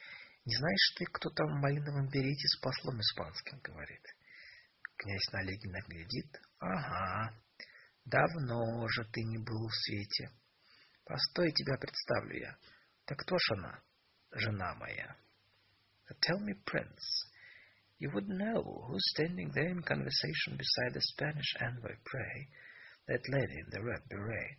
не 0.46 0.56
знаешь 0.56 0.94
ты, 0.98 1.06
кто 1.06 1.30
там 1.30 1.48
в 1.48 1.62
малиновом 1.62 2.08
берете 2.10 2.48
с 2.48 2.60
послом 2.60 3.00
испанским 3.02 3.60
говорит? 3.60 4.02
Князь 4.98 5.32
на 5.34 5.40
Олегина 5.40 5.82
глядит. 5.88 6.40
Ага, 6.60 7.36
давно 8.06 8.88
же 8.88 9.04
ты 9.12 9.24
не 9.24 9.38
был 9.38 9.68
в 9.68 9.76
свете. 9.76 10.32
Постой, 11.10 11.52
тебя 11.52 11.78
представлю 11.78 12.40
я. 12.40 12.58
Так 13.06 13.20
кто 13.20 13.38
ж 13.38 13.52
она? 13.58 13.82
Жена 14.32 14.76
моя. 14.76 15.16
Tell 16.22 16.40
me, 16.40 16.54
prince, 16.66 17.26
you 17.98 18.12
would 18.12 18.28
know 18.28 18.86
who's 18.88 19.10
standing 19.14 19.52
there 19.54 19.70
in 19.70 19.82
conversation 19.82 20.58
beside 20.58 20.94
the 20.94 21.02
Spanish 21.02 21.56
envoy, 21.62 21.96
pray, 22.04 22.48
that 23.08 23.22
lady 23.30 23.60
in 23.60 23.70
the 23.72 23.84
red 23.84 24.02
beret. 24.10 24.58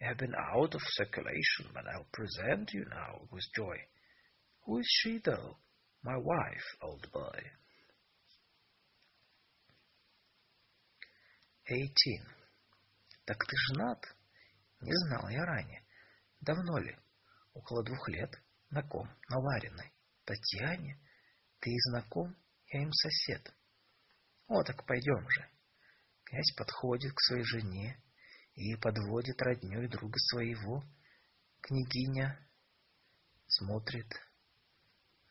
You 0.00 0.08
have 0.08 0.18
been 0.18 0.34
out 0.34 0.74
of 0.74 0.80
circulation, 0.82 1.70
but 1.72 1.84
I'll 1.86 2.06
present 2.12 2.72
you 2.72 2.84
now 2.90 3.22
with 3.30 3.44
joy. 3.54 3.76
Who 4.64 4.78
is 4.78 4.86
she, 5.00 5.18
though? 5.24 5.56
My 6.02 6.16
wife, 6.16 6.76
old 6.82 7.10
boy. 7.12 7.40
18. 11.66 11.88
Так 13.26 13.38
ты 13.38 13.56
женат? 13.68 14.04
Не 14.81 14.93
знал 14.93 15.29
я 15.29 15.45
ранее. 15.45 15.83
Давно 16.41 16.77
ли? 16.77 16.97
Около 17.53 17.83
двух 17.83 18.07
лет. 18.09 18.31
На 18.69 18.83
ком? 18.83 19.09
На 19.29 19.39
Лариной. 19.39 19.91
Татьяне? 20.25 20.99
Ты 21.59 21.71
знаком? 21.89 22.35
Я 22.67 22.83
им 22.83 22.91
сосед. 22.93 23.53
О, 24.47 24.63
так 24.63 24.85
пойдем 24.85 25.29
же. 25.29 25.49
Князь 26.23 26.53
подходит 26.55 27.11
к 27.13 27.21
своей 27.21 27.43
жене 27.43 28.01
и 28.55 28.75
подводит 28.75 29.41
родню 29.41 29.81
и 29.81 29.87
друга 29.87 30.17
своего. 30.19 30.83
Княгиня 31.61 32.39
смотрит 33.47 34.07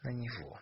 на 0.03 0.11
него. 0.11 0.61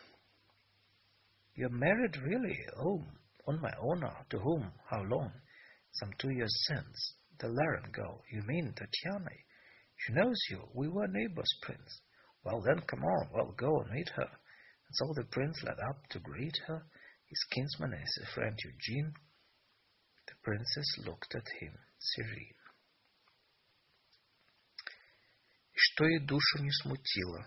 You're 1.56 1.70
married 1.70 2.14
really? 2.22 2.68
Oh, 2.76 3.02
on 3.46 3.60
my 3.60 3.72
honor. 3.80 4.26
To 4.28 4.38
whom? 4.38 4.72
How 4.90 5.02
long? 5.02 5.32
Some 5.92 6.12
two 6.18 6.30
years 6.30 6.54
since. 6.68 7.16
The 7.38 7.48
Laren 7.48 7.90
girl. 7.92 8.22
You 8.30 8.42
mean 8.46 8.72
Tatiana? 8.74 9.30
She 9.96 10.12
knows 10.12 10.38
you. 10.50 10.60
We 10.74 10.88
were 10.88 11.06
neighbors, 11.08 11.52
Prince. 11.62 12.00
Well, 12.44 12.62
then, 12.62 12.80
come 12.86 13.02
on. 13.02 13.28
Well, 13.34 13.54
go 13.56 13.80
and 13.80 13.90
meet 13.90 14.08
her. 14.16 14.22
And 14.22 14.94
so 14.94 15.12
the 15.14 15.24
prince 15.24 15.62
led 15.64 15.78
up 15.90 16.06
to 16.10 16.20
greet 16.20 16.56
her, 16.68 16.86
his 17.26 17.44
kinsman 17.50 17.92
and 17.92 18.00
his 18.00 18.28
friend 18.34 18.56
Eugene. 18.64 19.12
The 20.26 20.34
princess 20.42 20.86
looked 21.04 21.34
at 21.34 21.46
him 21.60 21.74
serene. 21.98 22.54
И 25.72 25.78
что 25.78 26.06
ей 26.06 26.20
душу 26.20 26.62
не 26.62 26.70
смутило, 26.70 27.46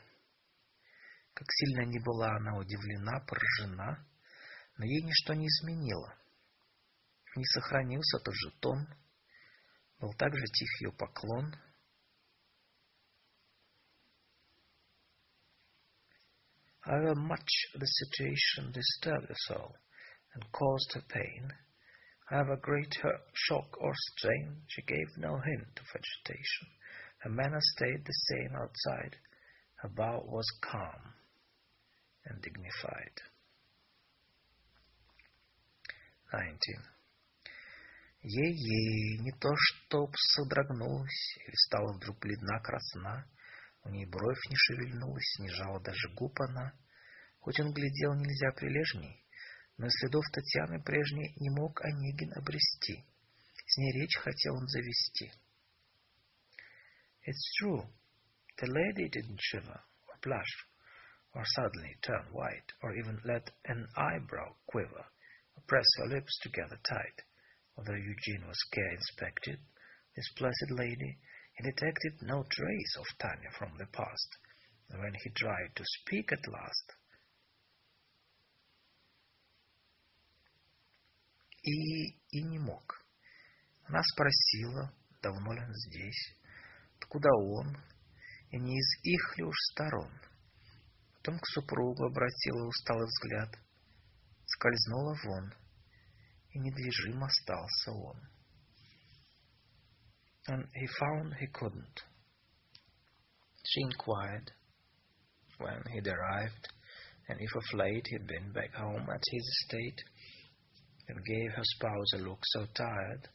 Как 1.33 1.47
сильно 1.49 1.85
не 1.85 1.99
была 1.99 2.35
она 2.35 2.57
удивлена, 2.57 3.21
поражена, 3.21 4.05
но 4.77 4.85
ей 4.85 5.01
ничто 5.01 5.33
не 5.33 5.47
изменило. 5.47 6.13
Не 7.35 7.45
сохранился 7.45 8.19
тот 8.19 8.35
же 8.35 8.51
тон, 8.59 8.87
был 10.00 10.12
также 10.14 10.44
тих 10.46 10.80
ее 10.80 10.92
поклон. 10.92 11.54
However 16.84 17.14
much 17.14 17.48
the 17.74 17.86
situation 17.86 18.70
disturbed 18.72 19.28
her 19.28 19.36
soul 19.46 19.74
and 20.34 20.52
caused 20.52 20.92
her 20.92 21.02
pain, 21.08 21.50
however 22.28 22.56
great 22.56 22.94
her 23.02 23.18
shock 23.32 23.80
or 23.80 23.92
strain, 23.94 24.62
she 24.68 24.82
gave 24.82 25.08
no 25.16 25.38
hint 25.38 25.80
of 25.80 25.86
agitation. 25.94 26.68
Her 27.20 27.30
manner 27.30 27.60
stayed 27.60 28.04
the 28.04 28.20
same 28.28 28.54
outside. 28.54 29.16
Her 29.76 29.88
bow 29.88 30.24
was 30.26 30.46
calm 30.60 31.14
and 32.26 32.42
dignified. 32.42 33.20
19. 36.32 36.58
Ей-ей, 38.21 39.17
не 39.19 39.31
то 39.39 39.49
чтоб 39.55 40.13
содрогнулась 40.15 41.37
или 41.37 41.55
стала 41.67 41.93
вдруг 41.93 42.19
бледна 42.19 42.59
красна, 42.59 43.25
у 43.83 43.89
ней 43.89 44.05
бровь 44.05 44.49
не 44.49 44.55
шевельнулась, 44.57 45.39
не 45.39 45.49
жала 45.49 45.79
даже 45.79 46.09
губ 46.15 46.37
она. 46.41 46.73
Хоть 47.39 47.59
он 47.61 47.71
глядел 47.71 48.13
нельзя 48.15 48.51
прилежней, 48.51 49.25
но 49.77 49.87
следов 49.89 50.25
Татьяны 50.33 50.83
прежней 50.83 51.33
не 51.37 51.49
мог 51.49 51.79
Онегин 51.81 52.33
обрести. 52.35 53.05
С 53.65 53.77
ней 53.77 54.01
речь 54.01 54.17
хотел 54.17 54.55
он 54.55 54.67
завести. 54.67 55.31
It's 57.25 57.61
true, 57.61 57.87
the 58.57 58.67
lady 58.67 59.07
didn't 59.09 59.39
shiver 59.39 59.81
or 60.07 60.19
blush, 60.21 60.67
or 61.33 61.45
suddenly 61.45 61.95
turn 62.01 62.25
white, 62.33 62.73
or 62.81 62.93
even 62.95 63.21
let 63.23 63.49
an 63.63 63.87
eyebrow 63.95 64.55
quiver, 64.65 65.05
or 65.55 65.63
press 65.67 65.85
her 65.99 66.07
lips 66.07 66.37
together 66.39 66.77
tight. 66.83 67.23
Although 67.79 67.95
Eugene 67.95 68.45
was 68.45 68.59
care 68.73 68.91
inspected, 68.91 69.57
this 70.13 70.29
blessed 70.37 70.71
lady, 70.71 71.17
he 71.55 71.63
detected 71.63 72.11
no 72.23 72.43
trace 72.43 72.95
of 72.99 73.05
Tanya 73.17 73.51
from 73.57 73.71
the 73.77 73.85
past, 73.85 74.29
when 74.89 75.13
he 75.23 75.29
tried 75.29 75.71
to 75.77 75.83
speak 75.85 76.29
at 76.33 76.45
last, 76.51 76.91
и, 81.63 82.19
и 82.31 82.43
не 82.43 82.59
мог. 82.59 83.05
Она 83.85 84.01
спросила, 84.03 84.93
давно 85.21 85.53
ли 85.53 85.61
он 85.61 85.73
здесь, 85.73 86.35
откуда 86.99 87.29
он, 87.31 87.77
и 88.51 88.57
не 88.59 88.77
из 88.77 89.03
их 89.03 89.37
ли 89.37 89.45
уж 89.45 89.55
сторон. 89.71 90.11
Потом 91.13 91.39
к 91.39 91.47
супругу 91.47 92.07
обратила 92.07 92.67
усталый 92.67 93.07
взгляд, 93.07 93.57
скользнула 94.47 95.15
вон, 95.23 95.53
и 96.52 96.58
недвижим 96.58 97.22
остался 97.22 97.92
он. 97.92 98.16
And 100.46 100.68
he 100.74 100.86
found 101.00 101.34
he 101.40 101.46
couldn't. 101.46 102.02
She 103.64 103.80
inquired 103.80 104.52
when 105.58 105.82
he'd 105.92 106.06
arrived, 106.06 106.68
and 107.28 107.38
if 107.40 107.54
of 107.56 107.78
late 107.78 108.06
he'd 108.06 108.26
been 108.26 108.52
back 108.52 108.74
home 108.74 109.08
at 109.08 109.22
his 109.30 109.42
estate, 109.42 110.02
and 111.08 111.24
gave 111.24 111.52
her 111.52 111.64
spouse 111.64 112.12
a 112.14 112.18
look 112.18 112.40
so 112.42 112.66
tired. 112.74 113.28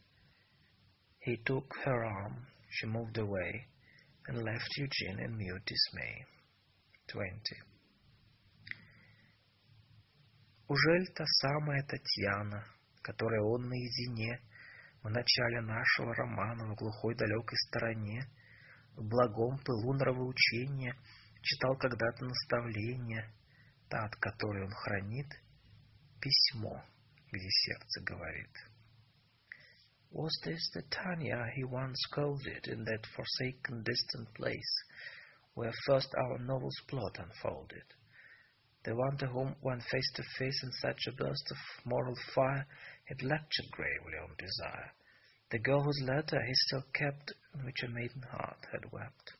He 1.20 1.36
took 1.44 1.72
her 1.84 2.04
arm, 2.04 2.46
she 2.70 2.86
moved 2.86 3.18
away, 3.18 3.66
and 4.26 4.44
left 4.44 4.68
Eugene 4.76 5.20
in 5.24 5.36
mute 5.36 5.64
dismay. 5.66 6.24
20. 7.08 7.30
Ужель 10.68 11.12
та 11.14 11.24
самая 11.26 11.82
Татьяна, 11.82 12.64
которой 13.05 13.39
он 13.39 13.69
наедине 13.69 14.41
в 15.03 15.09
начале 15.09 15.61
нашего 15.61 16.15
романа 16.15 16.65
в 16.65 16.75
глухой 16.75 17.13
далекой 17.15 17.57
стороне 17.67 18.25
в 18.95 19.07
благом 19.07 19.59
пылу 19.59 19.93
нравоучения 19.93 20.95
читал 21.43 21.77
когда-то 21.77 22.25
наставление, 22.25 23.29
та, 23.89 24.05
от 24.05 24.15
которой 24.15 24.63
он 24.65 24.71
хранит, 24.71 25.27
письмо, 26.19 26.83
где 27.31 27.47
сердце 27.47 28.01
говорит. 28.01 28.49
Was 30.11 30.31
this 30.43 30.71
the 30.73 30.81
Tanya 30.89 31.45
he 31.55 31.63
once 31.63 31.99
scolded 32.09 32.67
in 32.67 32.85
that 32.85 33.05
forsaken 33.15 33.83
distant 33.83 34.33
place 34.33 34.75
where 35.53 35.73
first 35.85 36.09
our 36.15 36.39
novel's 36.39 36.81
plot 36.87 37.19
unfolded? 37.19 37.85
The 38.85 38.95
one 38.95 39.17
to 39.17 39.27
whom, 39.27 39.55
when 39.61 39.81
face 39.81 40.11
to 40.15 40.23
face 40.37 40.63
in 40.63 40.71
such 40.73 41.07
a 41.07 41.11
burst 41.11 41.51
of 41.51 41.57
moral 41.85 42.15
fire, 42.35 42.65
had 43.05 43.21
lectured 43.21 43.69
gravely 43.71 44.17
on 44.21 44.35
desire, 44.37 44.91
the 45.51 45.59
girl 45.59 45.83
whose 45.83 46.01
letter 46.05 46.41
he 46.41 46.53
still 46.53 46.83
kept, 46.93 47.33
in 47.53 47.65
which 47.65 47.83
a 47.83 47.89
maiden 47.89 48.23
heart 48.31 48.65
had 48.71 48.91
wept. 48.91 49.33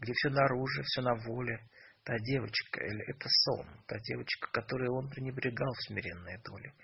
Где 0.00 0.12
все 0.14 0.30
наружу, 0.30 0.82
все 0.82 1.02
на 1.02 1.14
воле, 1.14 1.60
та 2.04 2.18
девочка, 2.18 2.84
или 2.84 3.04
это 3.08 3.28
сон, 3.28 3.66
та 3.86 3.98
девочка, 4.00 4.48
которой 4.52 4.88
он 4.88 5.08
пренебрегал 5.10 5.72
в 5.72 5.82
смиренной 5.86 6.38
доле. 6.44 6.74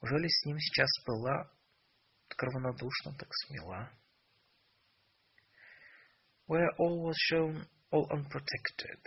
Уже 0.00 0.18
ли 0.18 0.28
с 0.28 0.44
ним 0.44 0.58
сейчас 0.58 0.90
была 1.06 1.50
так 2.28 2.42
равнодушна, 2.42 3.14
так 3.18 3.28
смела? 3.32 3.90
Where 6.46 6.68
all 6.78 7.02
was 7.02 7.16
shown, 7.30 7.66
all 7.90 8.06
unprotected, 8.10 9.00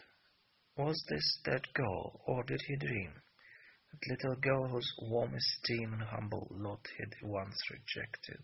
was 0.75 0.95
this 1.09 1.41
that 1.45 1.63
girl, 1.73 2.21
or 2.25 2.43
did 2.43 2.59
he 2.67 2.75
dream? 2.77 3.13
Little 4.07 4.35
girl 4.35 4.67
whose 4.69 4.93
warm 4.99 5.35
esteem 5.35 5.93
and 5.93 6.03
humble 6.03 6.47
lot 6.51 6.87
he 6.87 7.03
had 7.03 7.13
once 7.21 7.59
rejected. 7.69 8.41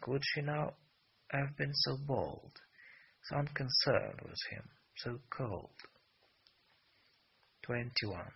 Could 0.00 0.22
she 0.24 0.42
now 0.42 0.74
have 1.30 1.56
been 1.56 1.74
so 1.74 1.96
bold, 2.06 2.52
so 3.24 3.36
unconcerned 3.36 4.20
with 4.22 4.38
him, 4.50 4.70
so 4.96 5.18
cold? 5.30 5.76
Twenty-one. 7.62 8.32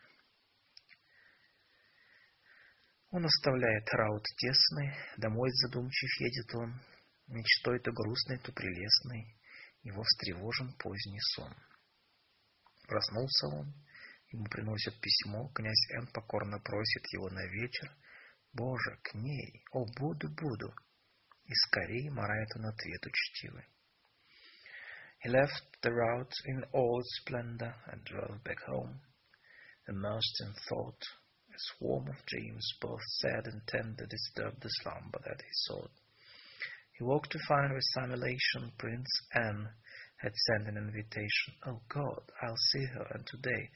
Он 3.12 3.24
оставляет 3.24 3.88
раут 3.92 4.24
тесный, 4.36 4.92
домой 5.16 5.50
задумчив 5.52 6.20
едет 6.20 6.54
он, 6.54 6.80
мечтой 7.28 7.80
то 7.80 7.92
грустной, 7.92 8.38
то 8.38 8.52
прелестной, 8.52 9.38
его 9.82 10.02
встревожен 10.02 10.76
поздний 10.78 11.20
сон. 11.20 11.54
Проснулся 12.86 13.46
он, 13.46 13.74
ему 14.35 14.45
приносят 14.45 14.99
письмо, 15.01 15.49
князь 15.49 15.89
Н 15.97 16.07
покорно 16.07 16.59
просит 16.59 17.05
его 17.13 17.29
на 17.29 17.45
вечер, 17.47 17.91
«Боже, 18.53 18.97
к 19.03 19.13
ней! 19.13 19.63
О, 19.71 19.85
буду, 19.97 20.29
буду!» 20.29 20.73
И 21.45 21.53
скорее 21.53 22.11
морает 22.11 22.49
он 22.55 22.65
ответ 22.65 23.05
учтивый. 23.05 23.65
He 25.23 25.29
left 25.29 25.63
the 25.81 25.91
route 25.91 26.33
in 26.45 26.63
all 26.73 26.99
its 26.99 27.21
splendor 27.21 27.75
and 27.87 28.03
drove 28.03 28.43
back 28.43 28.59
home, 28.67 28.99
immersed 29.87 30.41
in 30.41 30.53
thought, 30.67 31.01
A 31.53 31.59
swarm 31.59 32.07
of 32.07 32.25
dreams, 32.25 32.65
both 32.81 33.01
sad 33.19 33.45
and 33.45 33.61
tender, 33.67 34.05
disturbed 34.05 34.61
the 34.61 34.69
slumber 34.81 35.19
that 35.25 35.41
he 35.41 35.51
sought. 35.51 35.91
He 36.97 37.03
woke 37.03 37.27
to 37.27 37.39
find 37.47 37.73
with 37.73 37.83
simulation 37.93 38.71
Prince 38.77 39.09
Anne 39.33 39.69
had 40.17 40.33
sent 40.35 40.67
an 40.67 40.77
invitation. 40.77 41.55
Oh 41.65 41.81
God, 41.87 42.31
I'll 42.41 42.57
see 42.71 42.85
her, 42.85 43.05
and 43.11 43.25
today, 43.25 43.69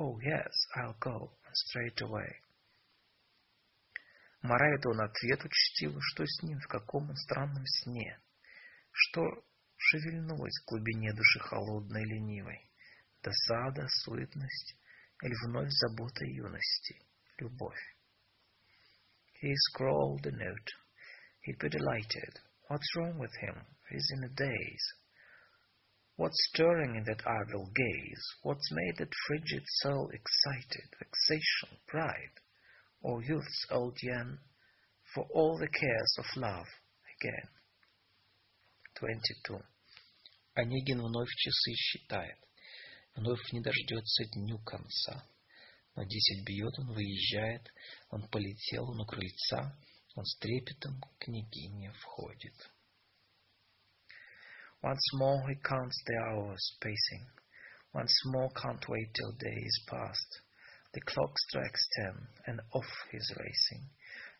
oh 0.00 0.18
yes, 0.20 0.52
I'll 0.76 0.96
go, 1.00 1.30
straight 1.52 2.00
away. 2.02 2.40
Марает 4.42 4.84
он 4.86 5.00
ответ 5.00 5.42
учтивый, 5.42 6.02
что 6.02 6.26
с 6.26 6.42
ним, 6.42 6.58
в 6.60 6.68
каком 6.68 7.08
он 7.08 7.16
странном 7.16 7.64
сне, 7.66 8.18
что 8.92 9.22
шевельнулось 9.76 10.60
в 10.60 10.68
глубине 10.68 11.12
души 11.14 11.40
холодной 11.40 12.04
ленивой, 12.04 12.70
досада, 13.22 13.88
суетность 13.88 14.76
или 15.22 15.34
вновь 15.46 15.70
забота 15.70 16.24
юности— 16.26 17.00
любовь. 17.38 17.96
He 19.40 19.54
scrawled 19.72 20.26
a 20.26 20.30
note. 20.30 20.70
He'd 21.40 21.58
be 21.58 21.68
delighted. 21.68 22.40
What's 22.68 22.96
wrong 22.96 23.18
with 23.18 23.34
him? 23.40 23.56
He's 23.90 24.10
in 24.16 24.24
a 24.24 24.28
daze. 24.28 24.94
What's 26.15 26.37
stirring 26.49 26.95
in 26.95 27.05
that 27.05 27.25
idle 27.25 27.71
gaze? 27.73 28.25
What's 28.43 28.71
made 28.71 28.97
that 28.97 29.13
frigid 29.27 29.63
soul 29.81 30.09
excited? 30.11 30.89
Vexation, 30.99 31.77
pride, 31.87 32.35
or 33.01 33.23
youth's 33.23 33.65
old 33.71 33.97
yen? 34.01 34.39
For 35.15 35.25
all 35.33 35.57
the 35.57 35.69
cares 35.69 36.15
of 36.19 36.25
love 36.35 36.67
again. 37.15 37.49
22. 38.99 39.63
Онегин 40.55 41.01
вновь 41.01 41.33
часы 41.37 41.73
считает, 41.73 42.37
вновь 43.15 43.51
не 43.53 43.61
дождется 43.61 44.25
дню 44.33 44.59
конца. 44.59 45.25
Но 45.95 46.03
десять 46.03 46.45
бьет, 46.45 46.77
он 46.79 46.93
выезжает, 46.93 47.65
он 48.09 48.27
полетел, 48.27 48.89
он 48.89 48.99
у 48.99 49.05
крыльца, 49.05 49.75
он 50.15 50.25
с 50.25 50.37
трепетом 50.37 50.99
к 50.99 51.25
княгине 51.25 51.93
входит. 51.93 52.53
Once 54.83 55.01
more 55.13 55.47
he 55.49 55.55
counts 55.55 56.01
the 56.05 56.17
hours 56.17 56.77
pacing. 56.81 57.25
Once 57.93 58.13
more 58.25 58.49
can't 58.51 58.87
wait 58.87 59.13
till 59.13 59.31
day 59.33 59.61
is 59.65 59.81
past. 59.87 60.41
The 60.93 61.01
clock 61.01 61.37
strikes 61.37 61.87
ten, 61.95 62.27
and 62.47 62.61
off 62.73 62.91
he's 63.11 63.31
racing. 63.37 63.89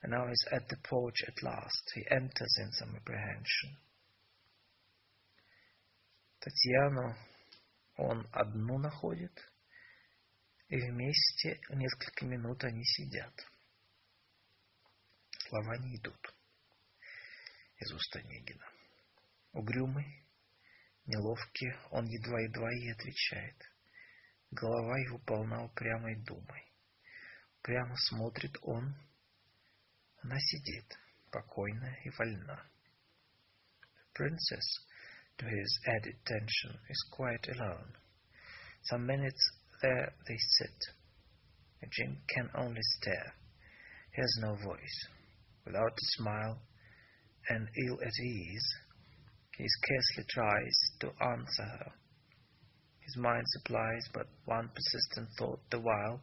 And 0.01 0.11
now 0.11 0.27
he's 0.27 0.45
at 0.51 0.67
the 0.69 0.77
porch 0.83 1.23
at 1.27 1.43
last. 1.43 1.91
He 1.93 2.05
enters 2.09 2.55
in 2.59 2.71
some 2.71 2.95
apprehension. 2.95 3.77
Татьяну 6.39 7.15
он 7.97 8.25
одну 8.31 8.77
находит, 8.77 9.37
и 10.69 10.77
вместе 10.77 11.59
несколько 11.69 12.25
минут 12.25 12.63
они 12.63 12.83
сидят. 12.85 13.33
Слова 15.49 15.77
не 15.79 15.97
идут 15.97 16.33
из 17.79 17.91
уст 17.91 18.15
Онегина. 18.15 18.65
Угрюмый, 19.51 20.22
неловкий, 21.05 21.73
он 21.91 22.05
едва-едва 22.05 22.71
ей 22.71 22.93
отвечает. 22.93 23.55
Голова 24.51 24.97
его 24.99 25.19
полна 25.19 25.63
упрямой 25.63 26.15
думой. 26.23 26.73
Прямо 27.61 27.95
смотрит 27.97 28.57
он. 28.61 28.95
Она 30.21 30.39
сидит, 30.39 30.97
покойная 31.31 31.99
и 32.03 32.09
вольна. 32.09 32.65
The 33.81 34.13
princess, 34.13 34.85
to 35.37 35.45
his 35.45 35.79
added 35.85 36.17
tension, 36.25 36.79
is 36.89 37.09
quite 37.11 37.47
alone. 37.47 37.95
Some 38.83 39.05
minutes 39.05 39.59
There 39.81 40.11
they 40.27 40.37
sit. 40.37 40.75
Jim 41.89 42.17
can 42.27 42.49
only 42.53 42.81
stare. 42.81 43.33
He 44.13 44.21
has 44.21 44.37
no 44.41 44.55
voice. 44.55 45.07
Without 45.65 45.93
a 45.93 46.05
smile 46.17 46.59
and 47.47 47.69
ill 47.87 47.97
at 48.05 48.19
ease, 48.19 48.75
he 49.57 49.65
scarcely 49.67 50.23
tries 50.29 50.77
to 50.99 51.07
answer 51.21 51.63
her. 51.63 51.91
His 53.01 53.17
mind 53.17 53.45
supplies 53.47 54.07
but 54.13 54.27
one 54.45 54.69
persistent 54.69 55.29
thought 55.37 55.59
the 55.69 55.79
while 55.79 56.21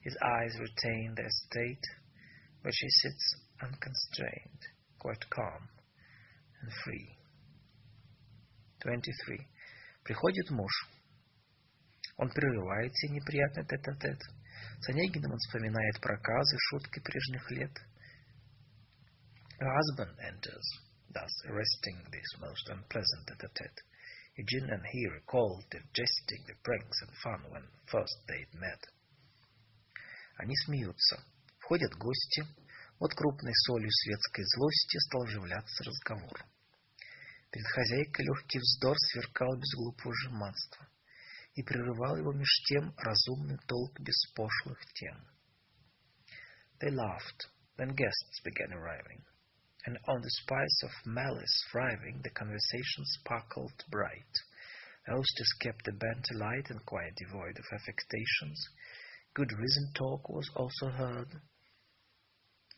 his 0.00 0.16
eyes 0.22 0.56
retain 0.58 1.14
their 1.14 1.28
state, 1.28 1.84
where 2.62 2.72
she 2.72 2.88
sits 2.88 3.36
unconstrained, 3.62 4.60
quite 4.98 5.28
calm 5.30 5.68
and 6.62 6.72
free. 6.84 7.16
23. 8.82 9.38
Приходит 10.04 10.50
муж. 10.50 10.72
Он 12.16 12.30
прерывает 12.30 12.94
сей 12.96 13.10
неприятный 13.10 13.64
тет-а-тет. 13.64 14.20
С 14.80 14.88
Онегиным 14.88 15.32
он 15.32 15.38
вспоминает 15.38 16.00
проказы, 16.00 16.56
шутки 16.70 17.00
прежних 17.00 17.50
лет. 17.50 17.72
A 19.60 19.66
husband 19.66 20.16
enters, 20.20 20.80
Thus 21.15 21.31
arresting 21.47 21.97
this 22.11 22.29
most 22.39 22.67
unpleasant 22.67 23.23
tete-a-tete. 23.25 23.81
Eugene 24.35 24.69
and 24.69 24.83
he 24.91 25.07
recalled 25.07 25.63
the 25.71 25.79
jesting, 25.95 26.43
the 26.45 26.59
pranks 26.61 26.99
and 27.01 27.11
fun 27.23 27.39
when 27.49 27.63
first 27.87 28.19
they'd 28.27 28.53
met. 28.59 28.81
Они 30.37 30.53
смеются. 30.65 31.23
Входят 31.59 31.95
гости. 31.95 32.43
Вот 32.99 33.13
крупной 33.15 33.53
солью 33.65 33.89
светской 33.89 34.43
злости 34.55 34.97
стал 35.07 35.23
оживляться 35.23 35.83
разговор. 35.85 36.45
Перед 37.51 37.67
хозяйкой 37.67 38.25
легкий 38.25 38.59
вздор 38.59 38.97
сверкал 38.97 39.55
без 39.55 39.73
глупого 39.75 40.13
жеманства 40.23 40.87
и 41.55 41.63
прерывал 41.63 42.17
его 42.17 42.33
меж 42.33 42.51
тем 42.67 42.93
разумный 42.97 43.57
толк 43.67 43.97
без 44.01 44.17
пошлых 44.35 44.79
тем. 44.93 45.17
They 46.81 46.91
laughed, 46.91 47.47
then 47.77 47.95
guests 47.95 48.41
began 48.43 48.73
arriving, 48.73 49.23
and 49.86 49.98
on 50.08 50.20
the 50.20 50.30
spice 50.30 50.82
of 50.84 51.06
malice 51.06 51.64
thriving, 51.70 52.20
the 52.22 52.30
conversation 52.30 53.04
sparkled 53.04 53.72
bright. 53.90 54.34
The 55.06 55.14
hostess 55.14 55.52
kept 55.60 55.84
the 55.84 55.92
band 55.92 56.24
alight 56.34 56.70
and 56.70 56.84
quite 56.84 57.14
devoid 57.16 57.58
of 57.58 57.64
affectations. 57.72 58.68
Good 59.34 59.52
reasoned 59.52 59.94
talk 59.94 60.28
was 60.28 60.50
also 60.54 60.88
heard, 60.88 61.40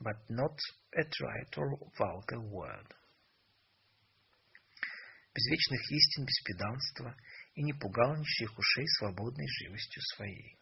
but 0.01 0.17
not 0.29 0.59
a 0.97 1.05
trite 1.05 1.59
or 1.59 1.79
vulgar 1.99 2.41
word. 2.41 2.95
без 5.35 5.47
вечных 5.47 5.91
истин, 5.91 6.27
без 6.27 6.41
педанства, 6.43 7.17
и 7.55 7.63
не 7.63 7.73
пугал 7.73 8.17
ничьих 8.17 8.59
ушей 8.59 8.87
свободной 8.99 9.47
живостью 9.49 10.03
своей. 10.15 10.59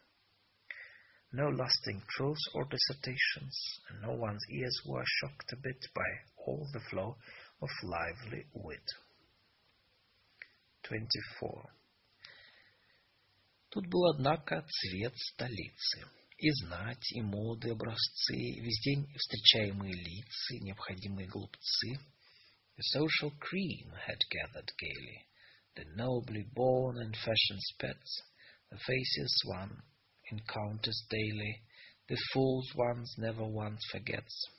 No 1.33 1.47
lusting 1.47 2.01
prose 2.17 2.43
or 2.53 2.65
dissertations, 2.67 3.55
and 3.89 4.01
no 4.01 4.13
one's 4.15 4.43
ears 4.49 4.81
were 4.85 5.05
shocked 5.05 5.53
a 5.53 5.57
bit 5.57 5.79
by 5.93 6.09
all 6.45 6.67
the 6.73 6.81
flow 6.89 7.15
of 7.61 7.69
lively 7.83 8.45
wit. 8.53 8.87
24. 10.83 11.71
Тут 13.69 13.87
был, 13.87 14.05
однако, 14.13 14.65
цвет 14.67 15.13
столицы. 15.15 16.05
И 16.37 16.49
знать, 16.51 17.11
и 17.11 17.21
моды, 17.21 17.69
образцы, 17.69 18.35
весь 18.35 18.81
день 18.83 19.07
встречаемые 19.15 19.93
лица, 19.93 20.55
необходимые 20.59 21.27
глупцы. 21.27 21.99
The 22.77 22.83
social 22.99 23.31
cream 23.39 23.93
had 24.07 24.17
gathered 24.31 24.71
gaily, 24.79 25.27
the 25.75 25.85
nobly 25.95 26.43
born 26.55 26.97
and 26.97 27.15
fashion's 27.15 27.71
pets, 27.77 28.23
the 28.71 28.77
faces 28.79 29.43
one 29.45 29.83
encounters 30.31 31.05
daily, 31.09 31.61
the 32.07 32.17
fools 32.33 32.67
one's 32.75 33.13
never 33.17 33.45
once 33.45 33.85
forgets. 33.91 34.49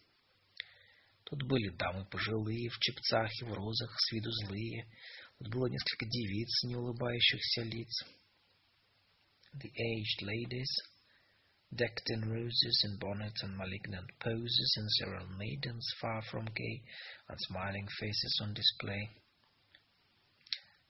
Тут 1.29 1.43
были 1.43 1.75
дамы 1.75 2.05
пожилые, 2.05 2.69
в 2.69 2.79
чепцах 2.79 3.29
и 3.41 3.45
в 3.45 3.53
розах, 3.53 3.93
с 3.99 4.11
виду 4.13 4.31
злые. 4.31 4.87
Тут 5.37 5.49
было 5.49 5.67
несколько 5.67 6.05
девиц, 6.05 6.63
не 6.63 6.77
улыбающихся 6.77 7.63
лиц. 7.63 8.05
The 9.53 9.69
aged 9.69 10.21
ladies, 10.21 10.71
decked 11.73 12.09
in 12.11 12.29
roses 12.29 12.83
and 12.85 12.97
bonnets 12.99 13.43
and 13.43 13.57
malignant 13.57 14.07
poses, 14.19 14.77
and 14.77 14.89
several 14.91 15.27
maidens 15.37 15.85
far 15.99 16.21
from 16.31 16.45
gay, 16.45 16.83
and 17.27 17.37
smiling 17.41 17.87
faces 17.99 18.39
on 18.41 18.53
display. 18.53 19.09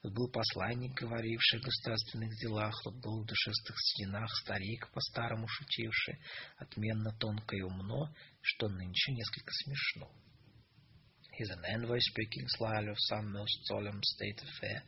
Тут 0.02 0.14
был 0.14 0.30
посланник, 0.30 0.94
говоривший 0.94 1.58
о 1.58 1.62
государственных 1.64 2.30
делах, 2.38 2.80
тут 2.84 2.94
был 3.02 3.24
в 3.24 3.26
душистых 3.26 3.74
стенах 3.76 4.30
старик, 4.42 4.88
по-старому 4.92 5.48
шутивший, 5.48 6.20
отменно 6.58 7.12
тонко 7.18 7.56
и 7.56 7.62
умно, 7.62 8.14
что 8.40 8.68
нынче 8.68 9.12
несколько 9.12 9.50
смешно. 9.52 10.08
He's 11.37 11.49
an 11.49 11.65
envoy 11.65 11.97
speaking 11.99 12.45
slyly 12.47 12.89
of 12.89 12.97
some 13.09 13.33
most 13.33 13.65
solemn 13.65 13.99
state 14.03 14.39
affair, 14.39 14.83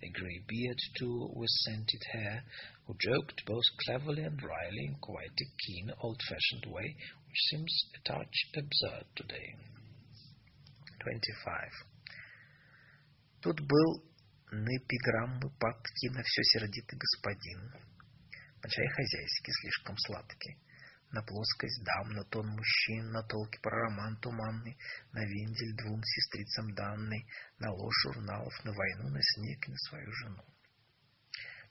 a 0.00 0.08
grey 0.10 0.44
beard 0.46 0.78
too 0.96 1.28
with 1.34 1.50
scented 1.50 2.02
hair, 2.12 2.44
who 2.86 2.94
joked 3.00 3.44
both 3.44 3.64
cleverly 3.84 4.22
and 4.22 4.40
wryly 4.40 4.84
in 4.86 4.94
quite 5.00 5.26
a 5.26 5.48
keen, 5.66 5.90
old-fashioned 6.00 6.72
way, 6.72 6.96
which 7.26 7.40
seems 7.50 7.84
a 7.96 8.08
touch 8.08 8.36
absurd 8.56 9.06
today. 9.16 9.56
25. 11.00 11.72
Тут 13.42 13.60
был 13.60 14.02
на 14.52 14.70
эпиграммы 14.76 15.50
папки 15.58 16.08
на 16.10 16.22
все 16.22 16.42
сердитый 16.44 16.96
господин, 16.96 17.72
на 18.62 18.70
чай 18.70 18.86
хозяйский 18.86 19.52
слишком 19.62 19.96
сладкий, 19.98 20.56
на 21.12 21.22
плоскость 21.22 21.82
дам, 21.84 22.10
на 22.10 22.24
тон 22.24 22.48
мужчин, 22.48 23.10
на 23.10 23.22
толки 23.22 23.58
про 23.62 23.70
роман 23.70 24.16
туманный, 24.20 24.76
на 25.12 25.24
вендель 25.24 25.76
двум 25.76 26.02
сестрицам 26.04 26.74
данный, 26.74 27.26
на 27.58 27.72
ложь 27.72 28.02
журналов, 28.04 28.52
на 28.64 28.72
войну, 28.72 29.08
на 29.08 29.22
снег 29.22 29.68
и 29.68 29.70
на 29.70 29.78
свою 29.88 30.12
жену. 30.12 30.44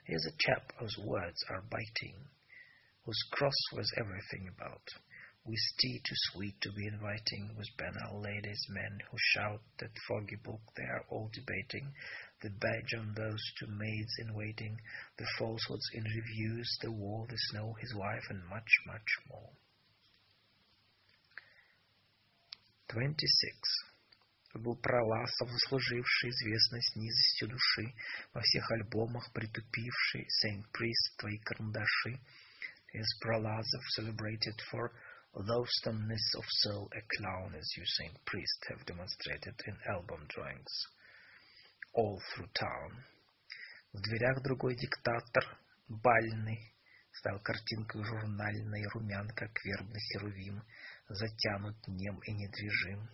Here's 0.07 0.25
a 0.25 0.37
chap 0.37 0.71
whose 0.79 0.97
words 0.99 1.43
are 1.49 1.61
biting, 1.69 2.29
whose 3.03 3.21
cross 3.31 3.59
was 3.73 3.91
everything 3.97 4.47
about, 4.47 4.87
with 5.43 5.59
tea 5.79 5.99
too 5.99 6.15
sweet 6.31 6.59
to 6.61 6.71
be 6.71 6.87
inviting, 6.87 7.55
with 7.57 7.67
banal 7.77 8.21
ladies, 8.21 8.65
men 8.69 8.99
who 9.11 9.17
shout 9.33 9.61
that 9.79 9.91
foggy 10.07 10.37
book 10.43 10.61
they 10.75 10.83
are 10.83 11.05
all 11.09 11.29
debating, 11.33 11.93
the 12.41 12.49
badge 12.49 12.93
on 12.95 13.13
those 13.15 13.41
two 13.59 13.67
maids 13.67 14.13
in 14.19 14.33
waiting, 14.33 14.79
the 15.17 15.25
falsehoods 15.37 15.89
in 15.93 16.03
reviews, 16.03 16.77
the 16.81 16.91
war, 16.91 17.25
the 17.27 17.37
snow, 17.49 17.75
his 17.79 17.93
wife, 17.95 18.23
and 18.29 18.45
much, 18.45 18.69
much 18.85 19.09
more. 19.29 19.51
26. 22.89 23.51
был 24.53 24.75
Проласов, 24.75 25.49
заслуживший 25.49 26.29
известность 26.29 26.95
низостью 26.95 27.49
души, 27.49 27.93
во 28.33 28.41
всех 28.41 28.71
альбомах 28.71 29.31
притупивший, 29.33 30.27
Saint 30.43 30.63
Priest, 30.71 31.17
твои 31.17 31.37
карандаши. 31.39 32.19
Is 32.93 33.05
Prolazov 33.21 33.83
celebrated 33.95 34.55
for 34.71 34.91
loathsomeness 35.33 36.33
of 36.35 36.45
soul, 36.47 36.89
a 36.93 37.01
clown 37.17 37.53
as 37.55 37.75
you, 37.75 37.85
Saint 37.85 38.17
Priest, 38.25 38.65
have 38.69 38.85
demonstrated 38.85 39.55
in 39.67 39.77
album 39.87 40.25
drawings 40.29 40.87
All 41.94 42.18
through 42.34 42.48
town. 42.54 43.04
В 43.92 44.00
дверях 44.00 44.42
другой 44.42 44.74
диктатор, 44.74 45.58
бальный, 45.88 46.74
стал 47.12 47.38
картинкой 47.40 48.04
журнальной, 48.04 48.84
румян, 48.94 49.28
как 49.36 49.50
вербный 49.64 50.00
херувим, 50.00 50.62
затянут 51.08 51.76
нем 51.86 52.18
и 52.20 52.32
недвижим. 52.32 53.08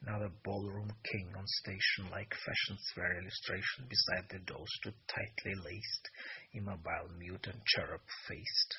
Another 0.00 0.30
ballroom 0.44 0.90
king 1.02 1.34
on 1.34 1.44
station, 1.60 2.08
like 2.10 2.32
fashion's 2.32 2.92
fair 2.94 3.18
illustration, 3.18 3.88
beside 3.88 4.28
the 4.30 4.38
door 4.46 4.64
stood 4.78 4.94
tightly 5.08 5.54
laced, 5.56 6.08
immobile, 6.52 7.08
mute 7.18 7.48
and 7.48 7.60
cherub-faced. 7.66 8.78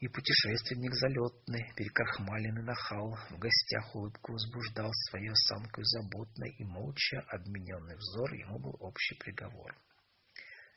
И 0.00 0.06
путешественник 0.06 0.94
залетный, 0.94 1.72
перекрахмаленный 1.74 2.62
нахал, 2.62 3.16
в 3.30 3.38
гостях 3.38 3.96
улыбку 3.96 4.32
возбуждал 4.32 4.92
своей 5.10 5.30
осанкой 5.30 5.82
заботной, 5.84 6.50
и 6.56 6.64
молча 6.64 7.20
обмененный 7.28 7.96
взор 7.96 8.32
ему 8.34 8.60
был 8.60 8.76
общий 8.78 9.16
приговор. 9.16 9.74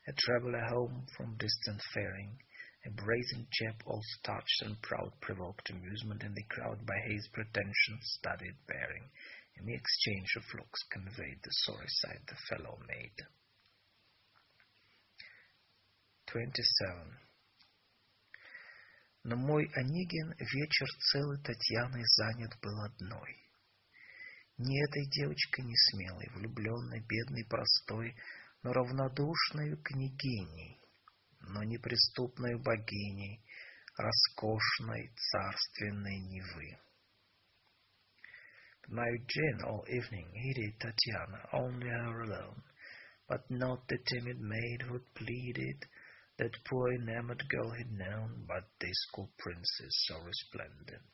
A 0.07 0.13
traveler 0.13 0.65
home 0.71 1.05
from 1.15 1.37
distant 1.37 1.79
faring, 1.93 2.35
a 2.83 2.89
brazen 2.89 3.47
chap 3.51 3.75
all 3.85 4.01
starched 4.17 4.63
and 4.63 4.81
proud 4.81 5.13
provoked 5.21 5.69
amusement 5.69 6.23
in 6.23 6.33
the 6.33 6.43
crowd 6.49 6.83
by 6.87 6.97
his 7.05 7.27
pretensions, 7.31 8.01
studied 8.17 8.57
bearing, 8.65 9.07
and 9.57 9.67
the 9.67 9.75
exchange 9.75 10.35
of 10.35 10.43
looks 10.57 10.81
conveyed 10.89 11.37
the 11.43 11.51
sorry 11.51 11.87
sight 11.87 12.25
the 12.25 12.35
fellow 12.49 12.79
made. 12.87 13.27
27. 16.25 17.30
Но 19.23 19.35
мой 19.35 19.69
Онегин 19.75 20.33
вечер 20.39 20.87
целый 21.11 21.41
Татьяной 21.43 22.03
занят 22.17 22.57
был 22.61 22.81
одной. 22.81 23.37
Не 24.57 24.83
этой 24.83 25.05
девочкой 25.09 25.65
не 25.65 25.75
смелой, 25.75 26.27
влюбленной, 26.33 27.01
бедной, 27.01 27.45
простой, 27.45 28.15
но 28.63 28.73
равнодушной 28.73 29.77
княгиней, 29.83 30.79
но 31.41 31.63
неприступной 31.63 32.55
богиней, 32.61 33.43
роскошной 33.97 35.13
царственной 35.15 36.19
Невы. 36.19 36.77
My 38.87 39.07
Eugene 39.07 39.61
all 39.63 39.85
evening 39.87 40.27
heeded 40.33 40.79
Tatiana, 40.79 41.47
only 41.53 41.87
her 41.87 42.21
alone, 42.23 42.63
but 43.27 43.49
not 43.49 43.87
the 43.87 43.97
timid 44.05 44.39
maid 44.41 44.81
who 44.81 44.99
pleaded 45.13 45.85
that 46.41 46.57
poor 46.67 46.91
enamored 46.91 47.43
girl 47.49 47.69
had 47.69 47.91
known, 47.91 48.43
but 48.47 48.65
this 48.79 48.97
cool 49.13 49.29
princess 49.37 49.93
so 50.09 50.15
resplendent, 50.25 51.13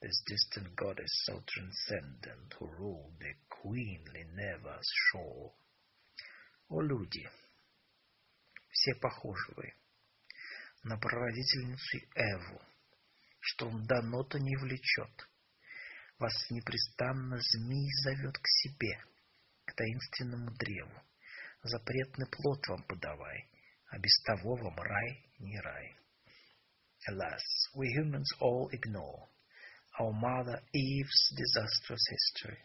this 0.00 0.22
distant 0.26 0.74
goddess 0.74 1.12
so 1.26 1.34
transcendent, 1.46 2.48
who 2.58 2.66
ruled 2.78 3.12
the 3.20 3.34
queenly 3.50 4.24
Neva's 4.34 4.88
shore. 5.12 5.52
О, 6.70 6.80
люди! 6.80 7.28
Все 8.70 8.94
похожи 8.94 9.52
вы 9.54 9.74
на 10.84 10.96
прародительницу 10.96 11.98
Эву, 12.16 12.62
что 13.40 13.68
вам 13.68 13.86
дано-то 13.86 14.38
не 14.38 14.56
влечет. 14.56 15.28
Вас 16.18 16.32
непрестанно 16.50 17.38
змей 17.38 17.90
зовет 18.02 18.38
к 18.38 18.46
себе, 18.46 19.04
к 19.66 19.74
таинственному 19.74 20.50
древу. 20.52 21.02
Запретный 21.62 22.26
плод 22.30 22.66
вам 22.68 22.82
подавай, 22.84 23.48
а 23.93 23.99
без 23.99 24.15
того 24.25 24.55
вам 24.55 24.75
рай 24.77 25.25
не 25.39 25.59
рай. 25.59 25.95
Alas, 27.07 27.43
we 27.75 27.87
humans 27.87 28.29
all 28.39 28.69
ignore 28.71 29.29
our 29.99 30.13
mother 30.13 30.61
Eve's 30.73 31.33
disastrous 31.35 32.05
history. 32.09 32.59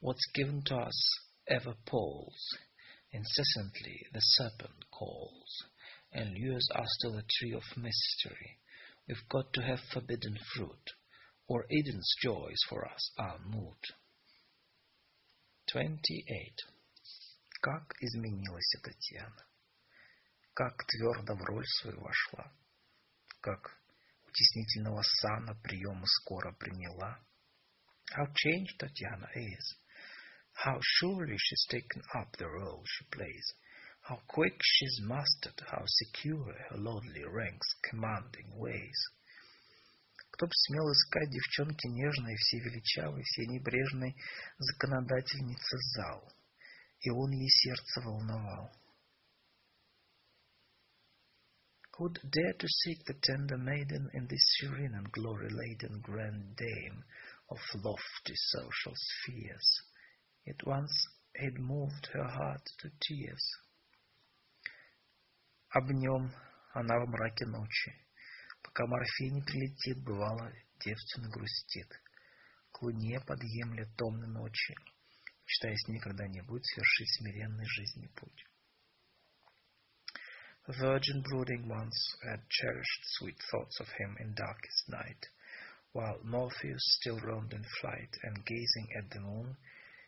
What's 0.00 0.26
given 0.34 0.62
to 0.66 0.76
us 0.76 1.18
ever 1.46 1.74
palls, 1.86 2.40
incessantly 3.12 4.06
the 4.12 4.20
serpent 4.20 4.84
calls, 4.90 5.64
and 6.12 6.34
lures 6.34 6.68
us 6.74 6.88
to 7.02 7.10
the 7.10 7.24
tree 7.38 7.52
of 7.52 7.76
mystery. 7.76 8.58
We've 9.06 9.28
got 9.28 9.52
to 9.54 9.62
have 9.62 9.80
forbidden 9.92 10.38
fruit, 10.54 10.90
or 11.48 11.66
Eden's 11.70 12.14
joys 12.22 12.58
for 12.68 12.86
us 12.86 13.10
are 13.18 13.38
moot. 13.44 13.84
28. 15.72 16.54
Как 17.60 17.94
изменилась 18.00 18.74
Татьяна! 18.82 19.44
как 20.55 20.85
твердо 20.87 21.35
в 21.35 21.43
роль 21.43 21.67
свою 21.67 21.99
вошла, 22.01 22.51
как 23.41 23.77
утеснительного 24.25 25.03
сана 25.03 25.53
приемы 25.61 26.07
скоро 26.07 26.53
приняла. 26.53 27.19
How 28.15 28.25
changed 28.33 28.77
Татьяна 28.79 29.29
is, 29.35 29.75
How 30.63 30.79
surely 30.81 31.35
she's 31.37 31.65
taken 31.69 32.01
up 32.13 32.37
the 32.37 32.47
role 32.47 32.81
she 32.85 33.03
plays. 33.11 33.53
How 34.01 34.21
quick 34.27 34.57
she's 34.63 35.01
mastered, 35.01 35.59
how 35.69 35.83
secure 35.85 36.53
her 36.69 36.77
lordly 36.77 37.25
ranks, 37.25 37.67
commanding 37.89 38.55
ways. 38.55 38.99
Кто 40.31 40.47
б 40.47 40.51
смел 40.53 40.91
искать 40.91 41.29
девчонки 41.29 41.87
нежной, 41.87 42.35
все 42.35 42.59
величавой, 42.59 43.23
все 43.23 43.45
небрежной 43.47 44.15
законодательницы 44.57 45.77
зал, 45.95 46.31
и 47.01 47.09
он 47.09 47.31
ей 47.31 47.49
сердце 47.49 48.01
волновал. 48.01 48.71
Who'd 51.97 52.19
dare 52.29 52.53
to 52.59 52.67
seek 52.67 53.05
the 53.05 53.13
tender 53.23 53.57
maiden 53.57 54.09
in 54.13 54.27
this 54.27 54.43
serene 54.57 54.95
and 54.95 55.09
glory-laden 55.13 56.01
grand 56.01 56.57
dame 56.57 57.05
of 57.49 57.57
lofty 57.75 58.35
social 58.35 58.93
spheres? 58.93 59.81
Yet 60.45 60.65
once 60.65 60.91
had 61.35 61.53
moved 61.57 62.09
her 62.11 62.27
heart 62.27 62.65
to 62.79 62.89
tears. 62.99 63.45
Об 65.73 65.89
нем 65.91 66.33
она 66.73 66.99
в 66.99 67.07
мраке 67.07 67.45
ночи, 67.45 67.93
пока 68.61 68.85
морфей 68.87 69.29
не 69.29 69.41
прилетит, 69.41 70.03
бывало, 70.03 70.51
девственно 70.81 71.29
грустит. 71.29 71.87
К 72.73 72.81
луне 72.81 73.21
подъемля 73.21 73.85
томной 73.95 74.27
ночи, 74.27 74.75
мечтаясь 75.45 75.87
никогда 75.87 76.27
не 76.27 76.41
будет 76.41 76.65
свершить 76.65 77.13
смиренный 77.15 77.65
жизни 77.65 78.07
путь. 78.07 78.45
Virgin 80.68 81.22
brooding 81.22 81.68
ones 81.68 82.16
had 82.22 82.48
cherished 82.48 83.04
sweet 83.18 83.36
thoughts 83.50 83.80
of 83.80 83.88
him 83.98 84.16
in 84.20 84.34
darkest 84.34 84.88
night, 84.88 85.26
while 85.92 86.20
Morpheus 86.22 86.96
still 87.00 87.18
roamed 87.20 87.52
in 87.52 87.64
flight, 87.80 88.16
and 88.22 88.44
gazing 88.46 88.88
at 88.96 89.10
the 89.10 89.20
moon, 89.20 89.56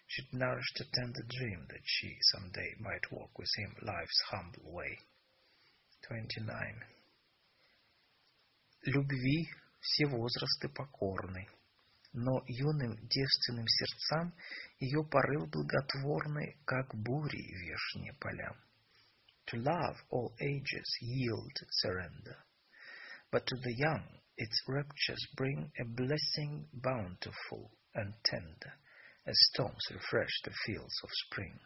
she'd 0.06 0.32
nourished 0.32 0.80
a 0.80 0.84
tender 0.92 1.22
dream 1.28 1.66
that 1.68 1.82
she 1.84 2.16
some 2.32 2.50
day 2.52 2.74
might 2.78 3.10
walk 3.10 3.36
with 3.38 3.50
him 3.56 3.74
life's 3.82 4.20
humble 4.30 4.72
way. 4.72 4.98
29. 6.06 6.84
Любви 8.86 9.48
все 9.80 10.06
возрасты 10.06 10.68
покорны, 10.68 11.48
но 12.12 12.42
юным 12.46 12.96
девственным 13.08 13.66
сердцам 13.66 14.34
ее 14.78 15.04
порыв 15.04 15.50
благотворный, 15.50 16.56
как 16.64 16.94
бури 16.94 17.42
вешние 17.64 18.12
полям. 18.14 18.56
To 19.46 19.56
love 19.58 19.96
all 20.10 20.34
ages 20.40 20.96
yield 21.00 21.52
surrender, 21.70 22.36
but 23.30 23.46
to 23.46 23.56
the 23.56 23.74
young 23.74 24.20
its 24.36 24.62
raptures 24.66 25.26
bring 25.36 25.70
a 25.78 25.84
blessing 25.84 26.68
bountiful 26.72 27.70
and 27.94 28.14
tender, 28.24 28.72
as 29.26 29.36
storms 29.52 29.84
refresh 29.90 30.40
the 30.44 30.52
fields 30.64 30.94
of 31.02 31.10
spring. 31.26 31.58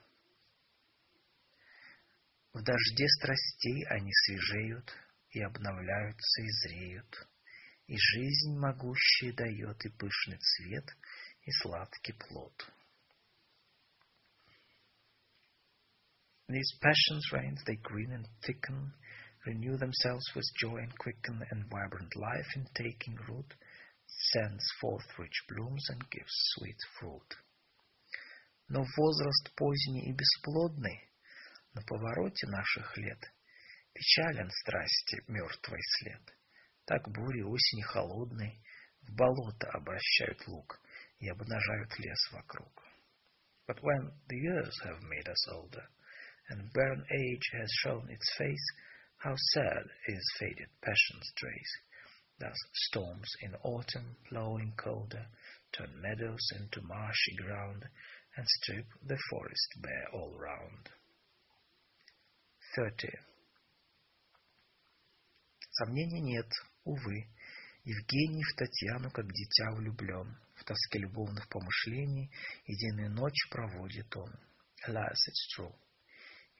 В 2.52 2.62
дожде 2.62 3.06
страстей 3.20 3.84
они 3.90 4.10
свежеют 4.12 4.92
и 5.30 5.42
обновляются 5.42 6.42
и 6.42 6.50
зреют, 6.62 7.28
и 7.86 7.96
жизнь 7.96 8.58
могущая 8.58 9.32
дает 9.32 9.84
и 9.84 9.90
пышный 9.90 10.38
цвет, 10.38 10.96
и 11.42 11.50
сладкий 11.62 12.14
плод. 12.14 12.72
These 16.51 16.73
passions 16.81 17.31
reign, 17.31 17.57
they 17.65 17.77
green 17.77 18.11
and 18.11 18.27
thicken, 18.45 18.93
renew 19.45 19.77
themselves 19.77 20.29
with 20.35 20.43
joy 20.59 20.79
and 20.79 20.97
quicken, 20.97 21.41
and 21.49 21.69
vibrant 21.69 22.13
life 22.17 22.47
in 22.57 22.67
taking 22.75 23.15
root 23.29 23.53
sends 24.33 24.65
forth 24.81 25.17
rich 25.17 25.43
blooms 25.47 25.85
and 25.89 26.09
gives 26.09 26.33
sweet 26.55 26.75
fruit. 26.99 27.37
Но 28.67 28.83
возраст 28.97 29.55
поздний 29.55 30.09
и 30.09 30.11
бесплодный 30.11 30.99
на 31.73 31.81
повороте 31.83 32.47
наших 32.47 32.97
лет 32.97 33.31
печален 33.93 34.49
страсти 34.51 35.23
мертвый 35.27 35.81
след. 35.99 36.21
Так 36.83 37.07
бури 37.13 37.43
осени 37.43 37.81
холодной 37.81 38.61
в 39.03 39.15
болото 39.15 39.69
обращают 39.69 40.45
лук 40.49 40.81
и 41.19 41.29
обнажают 41.29 41.97
лес 41.97 42.31
вокруг. 42.33 42.83
But 43.67 43.81
when 43.81 44.11
the 44.27 44.35
years 44.35 44.77
have 44.83 45.01
made 45.03 45.29
us 45.29 45.47
older, 45.53 45.87
and 46.50 46.72
barren 46.72 47.04
age 47.10 47.50
has 47.52 47.70
shown 47.82 48.08
its 48.10 48.30
face, 48.38 48.66
how 49.18 49.34
sad 49.52 49.84
is 50.08 50.36
faded 50.38 50.68
passion's 50.82 51.32
trace. 51.36 51.74
Thus 52.38 52.56
storms 52.74 53.30
in 53.42 53.54
autumn, 53.62 54.16
blowing 54.30 54.74
colder, 54.76 55.26
turn 55.72 55.90
meadows 56.00 56.46
into 56.58 56.86
marshy 56.86 57.34
ground, 57.36 57.84
and 58.36 58.46
strip 58.46 58.86
the 59.06 59.18
forest 59.30 59.68
bare 59.82 60.08
all 60.12 60.36
round. 60.38 60.90
30. 62.76 63.08
Сомнений 65.70 66.20
нет, 66.20 66.50
увы, 66.84 67.26
Евгений 67.86 68.42
в 68.42 68.56
Татьяну, 68.56 69.10
как 69.12 69.32
дитя 69.32 69.70
влюблен, 69.70 70.36
в 70.56 70.64
тоске 70.64 70.98
любовных 70.98 71.48
помышлений, 71.48 72.30
единую 72.66 73.10
ночь 73.12 73.48
проводит 73.48 74.14
он. 74.16 74.32
Alas, 74.88 75.16
it's 75.28 75.46
true. 75.54 75.72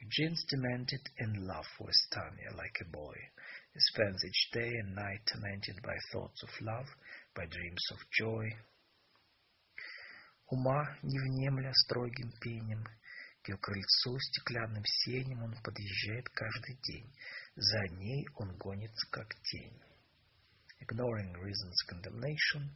Eugene's 0.01 0.45
demented 0.45 1.01
in 1.19 1.47
love 1.47 1.67
with 1.81 1.97
Tanya 2.11 2.53
like 2.57 2.79
a 2.81 2.91
boy. 2.91 3.17
He 3.73 3.81
spends 3.81 4.25
each 4.25 4.51
day 4.53 4.69
and 4.69 4.95
night 4.95 5.21
tormented 5.27 5.83
by 5.83 5.97
thoughts 6.13 6.43
of 6.43 6.51
love, 6.61 6.87
by 7.35 7.47
dreams 7.47 7.85
of 7.93 7.99
joy. 8.11 8.49
Ума 10.51 10.99
не 11.03 11.19
внемля 11.19 11.73
строгим 11.75 12.33
пенем, 12.41 12.85
к 13.43 13.49
ее 13.49 13.59
крыльцу 13.59 14.19
стеклянным 14.19 14.85
сенем 14.85 15.43
он 15.43 15.55
подъезжает 15.63 16.29
каждый 16.31 16.79
день. 16.83 17.13
За 17.57 17.83
ней 17.95 18.27
он 18.37 18.57
гонится, 18.59 19.07
как 19.11 19.35
тень. 19.43 19.81
Ignoring 20.81 21.33
reason's 21.35 21.83
condemnation, 21.89 22.71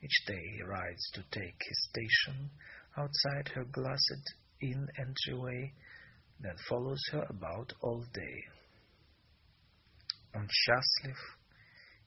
each 0.00 0.24
day 0.26 0.42
he 0.56 0.62
rides 0.62 1.10
to 1.14 1.22
take 1.30 1.60
his 1.62 1.88
station 1.88 2.50
outside 2.96 3.48
her 3.54 3.64
glassed 3.64 4.34
in 4.60 4.88
entryway, 4.96 5.72
then 6.40 6.56
follows 6.68 7.00
her 7.12 7.24
about 7.30 7.72
all 7.80 8.04
day. 8.12 8.44
Он 10.34 10.48
счастлив, 10.48 11.16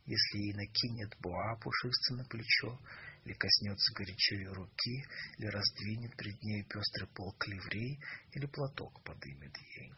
если 0.05 0.37
ей 0.37 0.53
накинет 0.53 1.17
буа 1.19 1.57
пушистый 1.61 2.17
на 2.17 2.25
плечо, 2.25 2.79
или 3.25 3.33
коснется 3.33 3.93
горячо 3.93 4.35
ее 4.35 4.53
руки, 4.53 5.05
или 5.37 5.47
раздвинет 5.47 6.15
пред 6.15 6.41
нею 6.43 6.65
пестрый 6.65 7.07
полк 7.15 7.47
ливрей, 7.47 7.99
или 8.33 8.45
платок 8.45 9.01
подымет 9.03 9.55
ей. 9.77 9.93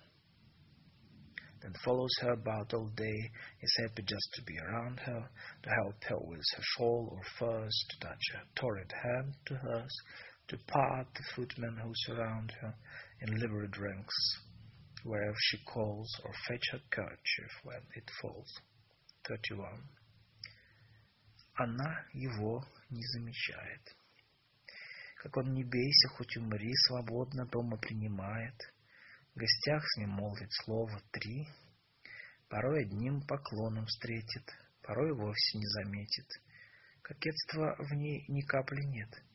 Then 1.61 1.74
follows 1.83 2.15
her 2.21 2.31
about 2.31 2.74
all 2.74 2.88
day, 2.95 3.31
is 3.61 3.75
happy 3.79 4.03
just 4.03 4.29
to 4.35 4.43
be 4.43 4.57
around 4.60 4.99
her, 5.01 5.29
to 5.63 5.69
help 5.69 6.01
her 6.06 6.17
with 6.19 6.45
her 6.56 6.63
shawl 6.63 7.10
or 7.11 7.21
furs, 7.38 7.85
to 7.89 7.99
touch 7.99 8.24
her 8.33 8.43
torrid 8.56 8.92
hand 9.03 9.35
to 9.47 9.56
hers, 9.56 9.95
to 10.47 10.57
part 10.67 11.07
the 11.13 11.24
footmen 11.35 11.77
who 11.77 11.92
surround 11.95 12.51
her 12.61 12.74
in 13.20 13.38
liveried 13.38 13.76
ranks, 13.78 14.38
wherever 15.02 15.36
she 15.38 15.58
calls, 15.64 16.08
or 16.24 16.32
fetch 16.46 16.70
her 16.72 16.80
kerchief 16.90 17.50
when 17.62 17.82
it 17.94 18.10
falls. 18.20 18.60
31. 19.22 19.88
Она 21.54 22.06
его 22.12 22.66
не 22.90 23.02
замечает. 23.12 23.96
Как 25.16 25.36
он 25.36 25.52
не 25.52 25.64
бейся, 25.64 26.08
хоть 26.08 26.36
умри, 26.36 26.72
свободно 26.86 27.46
дома 27.46 27.76
принимает. 27.78 28.54
В 29.34 29.38
гостях 29.38 29.82
с 29.86 29.96
ним 29.98 30.10
молвит 30.10 30.52
слово 30.64 31.00
три. 31.12 31.48
Порой 32.48 32.82
одним 32.82 33.26
поклоном 33.26 33.86
встретит, 33.86 34.50
порой 34.82 35.12
вовсе 35.14 35.58
не 35.58 35.66
заметит. 35.66 36.26
Кокетства 37.02 37.76
в 37.78 37.92
ней 37.94 38.24
ни 38.28 38.42
капли 38.42 38.82
нет— 38.82 39.10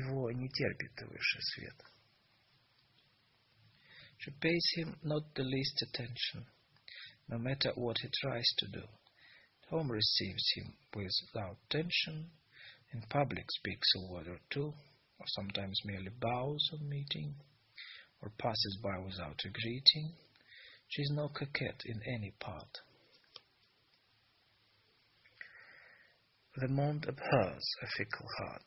его 0.00 0.30
не 0.32 0.48
терпит 0.48 0.92
высший 1.02 1.42
свет. 1.42 1.74
She 4.19 4.31
pays 4.31 4.65
him 4.75 4.97
not 5.03 5.35
the 5.35 5.43
least 5.43 5.81
attention, 5.81 6.47
no 7.27 7.37
matter 7.37 7.71
what 7.75 7.99
he 7.99 8.09
tries 8.21 8.47
to 8.57 8.67
do. 8.67 8.83
At 8.83 9.69
home 9.69 9.91
receives 9.91 10.51
him 10.55 10.75
without 10.95 11.57
tension, 11.69 12.31
in 12.93 13.01
public 13.09 13.51
speaks 13.51 13.87
a 13.95 14.11
word 14.11 14.27
or 14.27 14.39
two, 14.49 14.73
or 15.19 15.25
sometimes 15.27 15.79
merely 15.85 16.09
bows 16.09 16.69
on 16.73 16.87
meeting, 16.87 17.35
or 18.21 18.31
passes 18.37 18.79
by 18.81 18.97
without 18.99 19.39
a 19.45 19.49
greeting. 19.49 20.15
She 20.87 21.01
is 21.01 21.11
no 21.11 21.29
coquette 21.29 21.81
in 21.85 22.01
any 22.03 22.31
part. 22.39 22.79
The 26.55 26.69
monde 26.69 27.05
abhors 27.05 27.65
a 27.81 27.87
fickle 27.97 28.27
heart. 28.37 28.65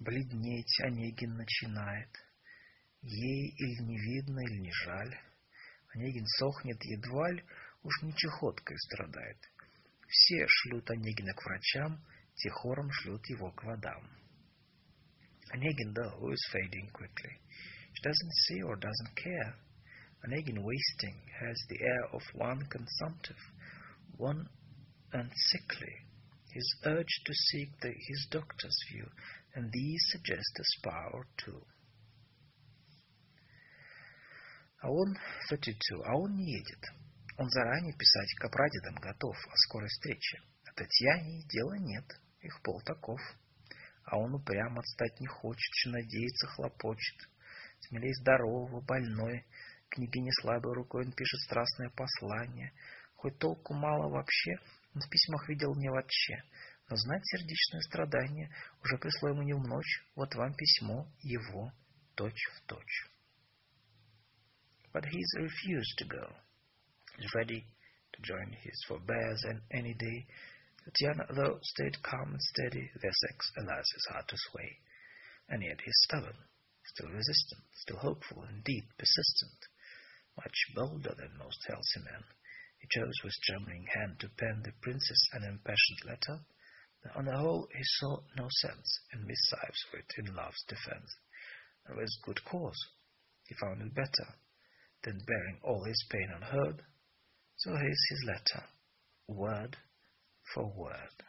Бледнеть 0.00 0.80
Онегин 0.84 1.36
начинает. 1.36 2.08
Ей 3.01 3.53
или 3.57 3.83
не 3.83 3.97
видно, 3.97 4.39
или 4.39 4.59
не 4.59 4.71
жаль. 4.71 5.15
Онегин 5.93 6.25
сохнет 6.25 6.83
едва 6.83 7.31
ли, 7.31 7.43
уж 7.83 8.01
не 8.03 8.13
чехоткой 8.15 8.77
страдает. 8.77 9.37
Все 10.07 10.45
шлют 10.47 10.89
Онегина 10.89 11.33
к 11.33 11.43
врачам, 11.45 12.03
те 12.35 12.49
хором 12.49 12.91
шлют 12.91 13.25
его 13.29 13.51
к 13.51 13.63
водам. 13.63 14.09
Onegin, 15.53 15.93
though, 15.93 16.29
is 16.31 16.45
fading 16.51 16.89
quickly. 16.91 17.39
She 17.93 18.01
doesn't 18.03 18.33
see 18.47 18.61
or 18.63 18.75
doesn't 18.75 19.15
care. 19.15 19.55
Onegin, 20.25 20.61
wasting, 20.61 21.15
has 21.39 21.57
the 21.69 21.79
air 21.81 22.05
of 22.11 22.21
one 22.33 22.65
consumptive, 22.67 23.37
one 24.17 24.49
and 25.13 25.31
sickly. 25.49 25.95
His 26.51 26.75
urge 26.85 27.21
to 27.25 27.33
seek 27.33 27.79
the, 27.81 27.89
his 27.89 28.27
doctor's 28.29 28.77
view, 28.91 29.07
and 29.55 29.71
these 29.71 30.01
suggest 30.09 30.59
a 30.59 30.63
spa 30.63 31.09
or 31.13 31.25
two. 31.37 31.61
А 34.79 34.91
он, 34.91 35.17
32, 35.49 36.05
а 36.05 36.15
он 36.15 36.35
не 36.35 36.53
едет. 36.53 36.83
Он 37.37 37.49
заранее 37.49 37.93
писать 37.93 38.33
к 38.35 38.49
прадедам 38.49 38.95
готов 38.95 39.35
о 39.35 39.55
скорой 39.65 39.89
встрече. 39.89 40.39
А 40.65 40.73
Татьяне 40.73 41.43
дела 41.47 41.77
нет, 41.77 42.05
их 42.41 42.61
пол 42.61 42.81
таков. 42.81 43.19
А 44.05 44.17
он 44.17 44.35
упрямо 44.35 44.79
отстать 44.79 45.19
не 45.19 45.27
хочет, 45.27 45.73
что 45.73 45.89
надеется, 45.91 46.47
хлопочет. 46.47 47.17
Смелей 47.81 48.13
здорового, 48.13 48.81
больной, 48.81 49.45
княгине 49.89 50.31
слабой 50.41 50.73
рукой 50.73 51.05
он 51.05 51.11
пишет 51.11 51.39
страстное 51.41 51.89
послание. 51.89 52.71
Хоть 53.15 53.37
толку 53.39 53.73
мало 53.73 54.09
вообще, 54.09 54.57
он 54.93 55.01
в 55.01 55.09
письмах 55.09 55.49
видел 55.49 55.75
не 55.75 55.89
вообще, 55.89 56.43
но 56.89 56.95
знать 56.95 57.25
сердечное 57.25 57.81
страдание 57.81 58.51
уже 58.83 58.97
пришло 58.97 59.29
ему 59.29 59.41
не 59.41 59.53
в 59.53 59.59
ночь. 59.59 60.03
Вот 60.15 60.35
вам 60.35 60.53
письмо 60.53 61.11
его 61.21 61.71
точь 62.15 62.47
в 62.55 62.61
точь. 62.67 63.16
But 64.97 65.13
he's 65.13 65.33
refused 65.37 65.93
to 65.99 66.05
go. 66.05 66.25
He's 67.19 67.35
ready 67.35 67.61
to 67.61 68.21
join 68.23 68.51
his 68.63 68.83
forebears 68.87 69.43
and 69.43 69.61
any 69.69 69.93
day. 69.93 70.25
Tatiana, 70.85 71.27
though, 71.37 71.59
stayed 71.61 72.01
calm 72.01 72.33
and 72.33 72.41
steady. 72.41 72.89
Their 72.99 73.13
sex, 73.13 73.51
alas, 73.61 73.85
is 73.85 74.07
hard 74.09 74.27
to 74.27 74.35
sway. 74.49 74.79
And 75.49 75.61
yet 75.61 75.77
he's 75.85 76.01
stubborn, 76.09 76.41
still 76.83 77.09
resistant, 77.09 77.61
still 77.75 77.97
hopeful, 77.97 78.43
indeed 78.49 78.89
persistent, 78.97 79.59
much 80.35 80.57
bolder 80.73 81.13
than 81.13 81.37
most 81.37 81.61
healthy 81.67 82.01
men. 82.01 82.23
He 82.79 82.87
chose 82.89 83.21
with 83.23 83.37
trembling 83.45 83.85
hand 83.93 84.19
to 84.21 84.29
pen 84.29 84.63
the 84.65 84.73
princess 84.81 85.29
an 85.33 85.43
impassioned 85.43 86.09
letter. 86.09 86.41
On 87.13 87.25
the 87.25 87.37
whole, 87.37 87.67
he 87.69 87.83
saw 88.01 88.17
no 88.35 88.47
sense 88.49 88.99
in 89.13 89.27
missives 89.27 89.85
writ 89.93 90.09
in 90.17 90.33
love's 90.33 90.65
defense. 90.67 91.13
And 91.85 91.97
with 91.97 92.09
good 92.25 92.43
cause, 92.45 92.81
he 93.45 93.53
found 93.61 93.83
it 93.83 93.93
better 93.93 94.33
than 95.04 95.18
bearing 95.26 95.58
all 95.64 95.84
his 95.84 96.04
pain 96.10 96.28
unheard. 96.34 96.82
So 97.56 97.70
here's 97.70 98.04
his 98.10 98.24
letter, 98.26 98.64
word 99.28 99.76
for 100.54 100.72
word. 100.76 101.22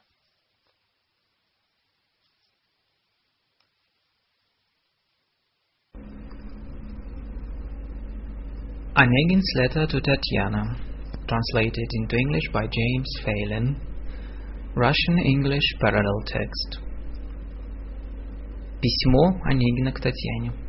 Onegin's 8.96 9.52
letter 9.56 9.88
to 9.88 10.00
Tatiana, 10.00 10.78
translated 11.28 11.88
into 11.94 12.16
English 12.16 12.48
by 12.54 12.62
James 12.62 13.10
Phelan, 13.26 13.76
Russian-English 14.76 15.64
parallel 15.82 16.22
text. 16.28 16.80
Письмо 18.82 19.40
Онегина 19.50 19.92
к 19.92 20.00
Татьяне. 20.00 20.67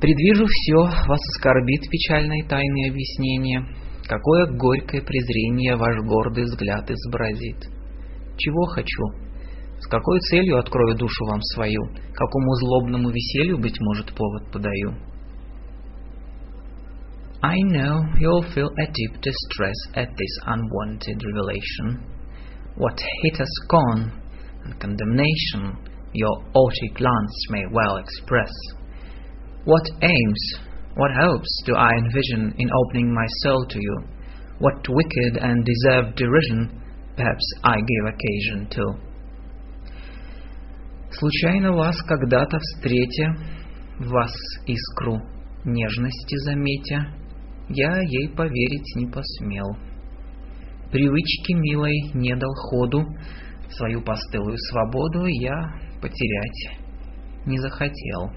Предвижу 0.00 0.46
все, 0.46 0.76
вас 1.08 1.20
оскорбит 1.36 1.82
печальное 1.90 2.42
тайное 2.48 2.90
объяснение, 2.90 3.66
какое 4.08 4.46
горькое 4.46 5.02
презрение 5.02 5.76
ваш 5.76 5.94
гордый 6.06 6.44
взгляд 6.44 6.90
изобразит. 6.90 7.68
Чего 8.38 8.64
хочу? 8.64 9.04
С 9.78 9.86
какой 9.88 10.20
целью 10.20 10.58
открою 10.58 10.96
душу 10.96 11.26
вам 11.26 11.42
свою? 11.54 11.82
Какому 12.14 12.54
злобному 12.54 13.10
веселью, 13.10 13.58
быть 13.58 13.78
может, 13.80 14.14
повод 14.14 14.50
подаю? 14.50 14.94
I 17.42 17.56
know 17.62 18.02
you'll 18.18 18.44
feel 18.54 18.68
a 18.78 18.86
deep 18.86 19.20
distress 19.20 19.76
at 19.94 20.08
this 20.16 20.34
unwanted 20.46 21.22
revelation. 21.22 22.04
What 22.76 22.98
hate 23.22 23.36
has 23.36 23.68
gone 23.68 24.12
and 24.64 24.78
condemnation 24.78 25.76
your 26.12 26.42
haughty 26.54 26.88
glance 26.94 27.46
may 27.50 27.64
well 27.72 27.96
express. 27.96 28.50
What 29.64 29.82
aims, 30.00 30.42
what 30.94 31.10
hopes 31.20 31.62
do 31.66 31.74
I 31.76 31.92
envision 31.92 32.54
in 32.56 32.70
opening 32.72 33.12
my 33.12 33.26
soul 33.42 33.66
to 33.68 33.78
you? 33.78 33.96
What 34.58 34.88
wicked 34.88 35.36
and 35.36 35.64
deserved 35.64 36.16
derision 36.16 36.80
perhaps 37.16 37.44
I 37.62 37.76
give 37.76 38.14
occasion 38.14 38.68
to? 38.70 39.10
Случайно 41.12 41.72
вас 41.72 42.00
когда-то 42.02 42.58
встретя, 42.58 43.36
вас 43.98 44.32
искру 44.66 45.20
нежности 45.64 46.36
заметя, 46.44 47.12
я 47.68 48.00
ей 48.00 48.30
поверить 48.30 48.96
не 48.96 49.06
посмел. 49.06 49.76
Привычки 50.90 51.52
милой 51.52 52.12
не 52.14 52.34
дал 52.34 52.54
ходу, 52.54 53.04
свою 53.70 54.00
постылую 54.02 54.56
свободу 54.70 55.26
я 55.26 55.54
потерять 56.00 56.78
не 57.44 57.58
захотел. 57.58 58.30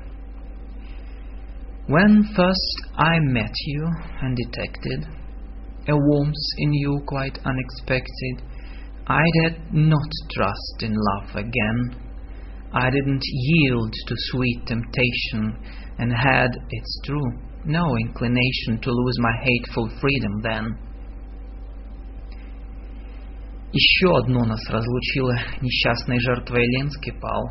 When 1.88 2.22
first 2.36 2.82
I 2.96 3.18
met 3.20 3.54
you 3.64 3.88
and 4.20 4.36
detected 4.36 5.06
a 5.88 5.96
warmth 5.96 6.34
in 6.58 6.72
you 6.74 7.00
quite 7.06 7.38
unexpected, 7.44 8.42
I 9.06 9.24
did 9.42 9.72
not 9.72 10.10
trust 10.34 10.82
in 10.82 10.94
love 10.94 11.34
again. 11.34 11.96
I 12.74 12.90
didn't 12.90 13.22
yield 13.24 13.90
to 14.06 14.14
sweet 14.30 14.66
temptation 14.66 15.56
and 15.98 16.12
had, 16.12 16.50
it's 16.68 17.00
true, 17.06 17.32
no 17.64 17.96
inclination 17.96 18.80
to 18.82 18.90
lose 18.90 19.16
my 19.20 19.32
hateful 19.42 19.88
freedom 19.98 20.42
then. 20.42 20.76
Еще 23.72 24.16
одно 24.16 24.44
нас 24.44 24.60
разлучило, 24.70 25.36
несчастной 25.60 26.20
жертвой 26.20 26.66
Ленский 26.66 27.12
пал. 27.12 27.50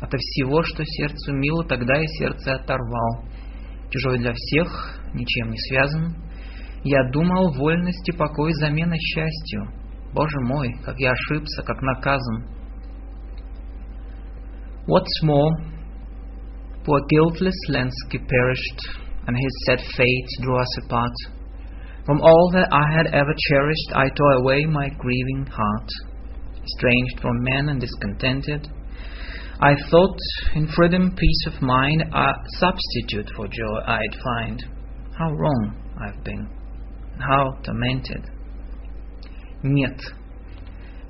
Ото 0.00 0.16
всего, 0.18 0.62
что 0.62 0.84
сердцу 0.84 1.32
мило, 1.32 1.64
тогда 1.64 2.00
и 2.00 2.06
сердце 2.18 2.54
оторвал. 2.54 3.24
Чужой 3.90 4.18
для 4.18 4.32
всех, 4.34 5.00
ничем 5.14 5.50
не 5.50 5.58
связан. 5.68 6.14
Я 6.84 7.10
думал, 7.10 7.52
вольность 7.54 8.08
и 8.08 8.16
покой 8.16 8.52
замена 8.54 8.96
счастью. 8.98 9.68
Боже 10.12 10.40
мой, 10.42 10.72
как 10.84 10.98
я 10.98 11.12
ошибся, 11.12 11.62
как 11.62 11.82
наказан. 11.82 12.46
What's 14.86 15.22
more, 15.24 15.50
poor 16.84 17.00
guiltless 17.08 17.58
Lensky 17.68 18.18
perished, 18.18 18.80
and 19.26 19.36
his 19.36 19.64
sad 19.66 19.80
fate 19.96 20.28
drew 20.40 20.56
us 20.58 20.78
apart. 20.84 21.12
From 22.06 22.20
all 22.20 22.50
that 22.52 22.68
I 22.70 22.86
had 22.94 23.06
ever 23.08 23.34
cherished, 23.50 23.90
I 23.94 24.08
tore 24.10 24.34
away 24.34 24.64
my 24.64 24.88
grieving 24.90 25.44
heart. 25.46 25.90
Estranged 26.62 27.20
from 27.20 27.42
men 27.42 27.68
and 27.68 27.80
discontented, 27.80 28.68
I 29.63 29.75
thought 29.91 30.17
in 30.55 30.67
freedom, 30.75 31.15
peace 31.15 31.45
of 31.53 31.61
mind, 31.61 32.01
a 32.01 32.33
substitute 32.57 33.29
for 33.35 33.45
joy 33.45 33.77
I'd 33.85 34.17
find. 34.23 34.65
How 35.15 35.31
wrong 35.31 35.75
I've 36.01 36.23
been, 36.23 36.49
how 37.19 37.45
tormented. 37.63 38.25
Нет, 39.61 39.99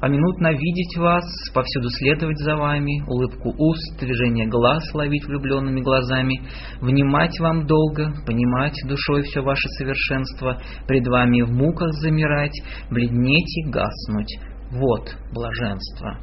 поминутно 0.02 0.52
видеть 0.52 0.98
вас, 0.98 1.24
повсюду 1.54 1.88
следовать 1.92 2.40
за 2.40 2.58
вами, 2.58 3.02
улыбку 3.08 3.56
уст, 3.58 3.98
движение 3.98 4.48
глаз 4.48 4.84
ловить 4.94 5.26
влюбленными 5.28 5.80
глазами, 5.80 6.42
внимать 6.82 7.40
вам 7.40 7.66
долго, 7.66 8.12
понимать 8.26 8.76
душой 8.86 9.22
все 9.22 9.40
ваше 9.40 9.70
совершенство, 9.78 10.62
пред 10.88 11.08
вами 11.08 11.44
в 11.44 11.52
муках 11.52 11.94
замирать, 12.02 12.62
бледнеть 12.90 13.58
и 13.60 13.70
гаснуть. 13.70 14.40
Вот 14.72 15.16
блаженство. 15.32 16.20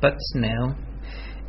But 0.00 0.16
now, 0.34 0.87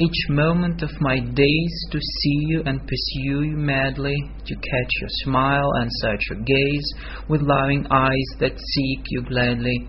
each 0.02 0.30
moment 0.30 0.82
of 0.82 0.90
my 1.02 1.20
days 1.20 1.86
to 1.92 2.00
see 2.00 2.38
you 2.48 2.64
and 2.66 2.80
pursue 2.80 3.44
you 3.44 3.58
madly, 3.58 4.16
to 4.46 4.56
catch 4.56 4.92
your 5.02 5.10
smile 5.24 5.70
and 5.76 5.90
search 6.02 6.22
your 6.30 6.40
gaze 6.40 6.94
with 7.28 7.42
loving 7.42 7.86
eyes 7.92 8.30
that 8.40 8.58
seek 8.58 9.04
you 9.10 9.22
gladly, 9.24 9.88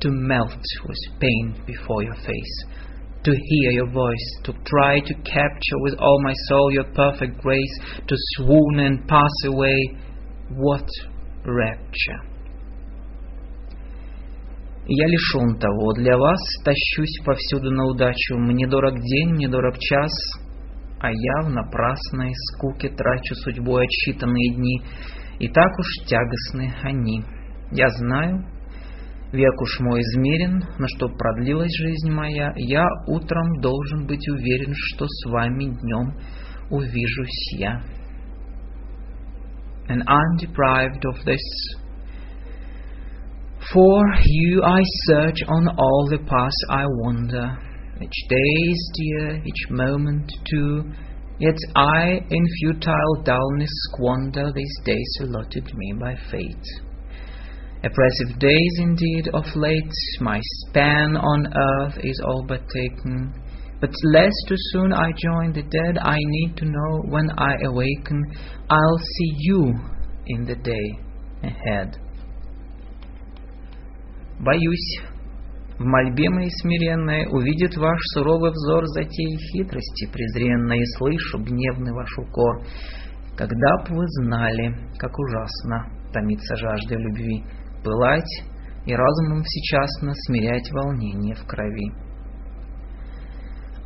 to 0.00 0.08
melt 0.10 0.50
with 0.88 1.20
pain 1.20 1.54
before 1.64 2.02
your 2.02 2.16
face, 2.16 2.64
to 3.22 3.30
hear 3.30 3.70
your 3.70 3.90
voice, 3.92 4.40
to 4.42 4.52
try 4.66 4.98
to 4.98 5.14
capture 5.22 5.78
with 5.78 5.94
all 6.00 6.20
my 6.24 6.34
soul 6.48 6.72
your 6.72 6.92
perfect 6.94 7.38
grace, 7.40 7.78
to 8.08 8.16
swoon 8.34 8.80
and 8.80 9.06
pass 9.06 9.30
away. 9.46 9.96
What 10.50 10.88
rapture! 11.46 12.31
Я 14.86 15.06
лишен 15.06 15.58
того, 15.58 15.92
для 15.92 16.16
вас 16.16 16.40
тащусь 16.64 17.20
повсюду 17.24 17.70
на 17.70 17.86
удачу. 17.86 18.36
Мне 18.36 18.66
дорог 18.66 18.98
день, 19.00 19.34
мне 19.34 19.48
дорог 19.48 19.78
час, 19.78 20.10
а 21.00 21.10
я 21.10 21.42
в 21.44 21.50
напрасной 21.50 22.32
скуке 22.50 22.88
трачу 22.88 23.34
судьбой 23.36 23.84
отсчитанные 23.84 24.54
дни, 24.54 24.82
и 25.38 25.48
так 25.48 25.70
уж 25.78 26.06
тягостны 26.06 26.74
они. 26.82 27.22
Я 27.70 27.88
знаю, 27.88 28.44
Век 29.32 29.62
уж 29.62 29.80
мой 29.80 30.00
измерен, 30.00 30.62
но 30.78 30.86
чтоб 30.88 31.16
продлилась 31.16 31.74
жизнь 31.78 32.10
моя, 32.10 32.52
я 32.56 32.84
утром 33.06 33.60
должен 33.62 34.06
быть 34.06 34.28
уверен, 34.28 34.74
что 34.74 35.06
с 35.08 35.30
вами 35.30 35.64
днем 35.64 36.18
увижусь 36.70 37.52
я. 37.56 37.80
And 39.88 40.02
I'm 40.06 40.36
deprived 40.38 41.02
of 41.06 41.24
this. 41.24 41.81
For 43.70 44.02
you 44.24 44.62
I 44.64 44.80
search 45.06 45.38
on 45.46 45.68
all 45.68 46.08
the 46.10 46.18
paths 46.18 46.64
I 46.68 46.84
wander. 46.84 47.56
Each 48.00 48.28
day 48.28 48.70
is 48.70 48.90
dear, 48.94 49.42
each 49.44 49.70
moment 49.70 50.32
too. 50.50 50.90
Yet 51.38 51.56
I 51.76 52.20
in 52.28 52.46
futile 52.58 53.22
dullness 53.22 53.70
squander 53.90 54.50
these 54.52 54.78
days 54.84 55.18
allotted 55.20 55.72
me 55.74 55.92
by 55.98 56.16
fate. 56.30 56.66
Oppressive 57.84 58.38
days 58.40 58.78
indeed 58.78 59.28
of 59.32 59.44
late, 59.54 59.92
my 60.20 60.40
span 60.42 61.16
on 61.16 61.52
earth 61.56 61.98
is 62.02 62.20
all 62.24 62.44
but 62.46 62.68
taken. 62.68 63.32
But 63.80 63.90
lest 64.04 64.34
too 64.48 64.56
soon 64.72 64.92
I 64.92 65.10
join 65.16 65.52
the 65.52 65.62
dead, 65.62 65.98
I 65.98 66.16
need 66.18 66.56
to 66.56 66.64
know 66.64 67.02
when 67.08 67.30
I 67.38 67.54
awaken, 67.64 68.22
I'll 68.68 68.98
see 68.98 69.34
you 69.38 69.74
in 70.26 70.44
the 70.46 70.56
day 70.56 70.98
ahead. 71.42 71.98
Боюсь, 74.42 75.00
в 75.78 75.84
мольбе 75.84 76.28
моей 76.28 76.50
смиренной 76.50 77.28
увидит 77.30 77.76
ваш 77.76 77.98
суровый 78.12 78.50
взор 78.50 78.84
затеи 78.86 79.36
хитрости 79.38 80.10
презренной, 80.12 80.80
и 80.80 80.86
слышу 80.98 81.38
гневный 81.38 81.92
ваш 81.92 82.10
укор. 82.18 82.60
Когда 83.36 83.76
б 83.78 83.94
вы 83.94 84.04
знали, 84.24 84.76
как 84.98 85.16
ужасно 85.16 85.86
томиться 86.12 86.56
жаждой 86.56 86.98
любви, 86.98 87.44
пылать 87.84 88.42
и 88.84 88.92
разумом 88.92 89.44
всечасно 89.44 90.12
смирять 90.26 90.68
волнение 90.72 91.36
в 91.36 91.46
крови. 91.46 91.92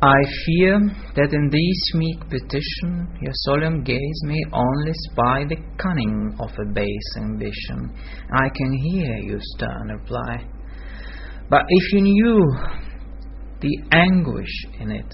I 0.02 0.18
fear 0.46 0.80
that 1.14 1.32
in 1.32 1.48
this 1.48 1.94
meek 1.94 2.20
petition 2.28 3.06
your 3.20 3.32
solemn 3.46 3.84
gaze 3.84 4.20
may 4.24 4.42
only 4.52 4.92
spy 5.10 5.44
the 5.48 5.62
cunning 5.78 6.34
of 6.40 6.50
a 6.58 6.72
base 6.74 7.16
ambition. 7.18 7.94
I 8.34 8.48
can 8.48 8.72
hear 8.90 9.16
you 9.18 9.38
stern 9.54 9.88
reply. 9.88 10.44
But 11.48 11.62
if 11.68 11.92
you 11.92 12.00
knew 12.00 12.56
the 13.60 13.78
anguish 13.92 14.66
in 14.80 14.90
it, 14.90 15.12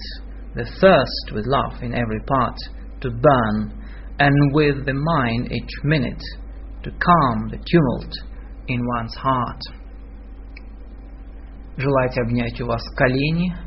the 0.55 0.65
thirst 0.81 1.35
with 1.35 1.45
love 1.45 1.83
in 1.83 1.93
every 1.93 2.21
part 2.21 2.57
to 3.01 3.11
burn, 3.11 3.85
and 4.17 4.53
with 4.53 4.85
the 4.87 4.93
mind 4.93 5.51
each 5.51 5.83
minute 5.83 6.23
to 6.83 6.89
calm 6.89 7.49
the 7.49 7.57
tumult 7.57 8.13
in 8.67 8.81
one's 8.97 9.15
heart. 9.15 9.61
Желать 11.77 12.17
обнять 12.17 12.59
у 12.59 12.65
вас 12.65 12.81
колени 12.95 13.62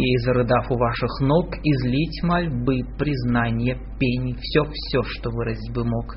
и, 0.00 0.16
зарыдав 0.18 0.70
у 0.70 0.76
ваших 0.76 1.20
ног, 1.20 1.54
излить 1.62 2.22
мольбы, 2.22 2.80
признания, 2.98 3.76
пени, 3.98 4.34
все-все, 4.40 5.02
что 5.02 5.30
выразить 5.30 5.72
бы 5.74 5.84
мог. 5.84 6.16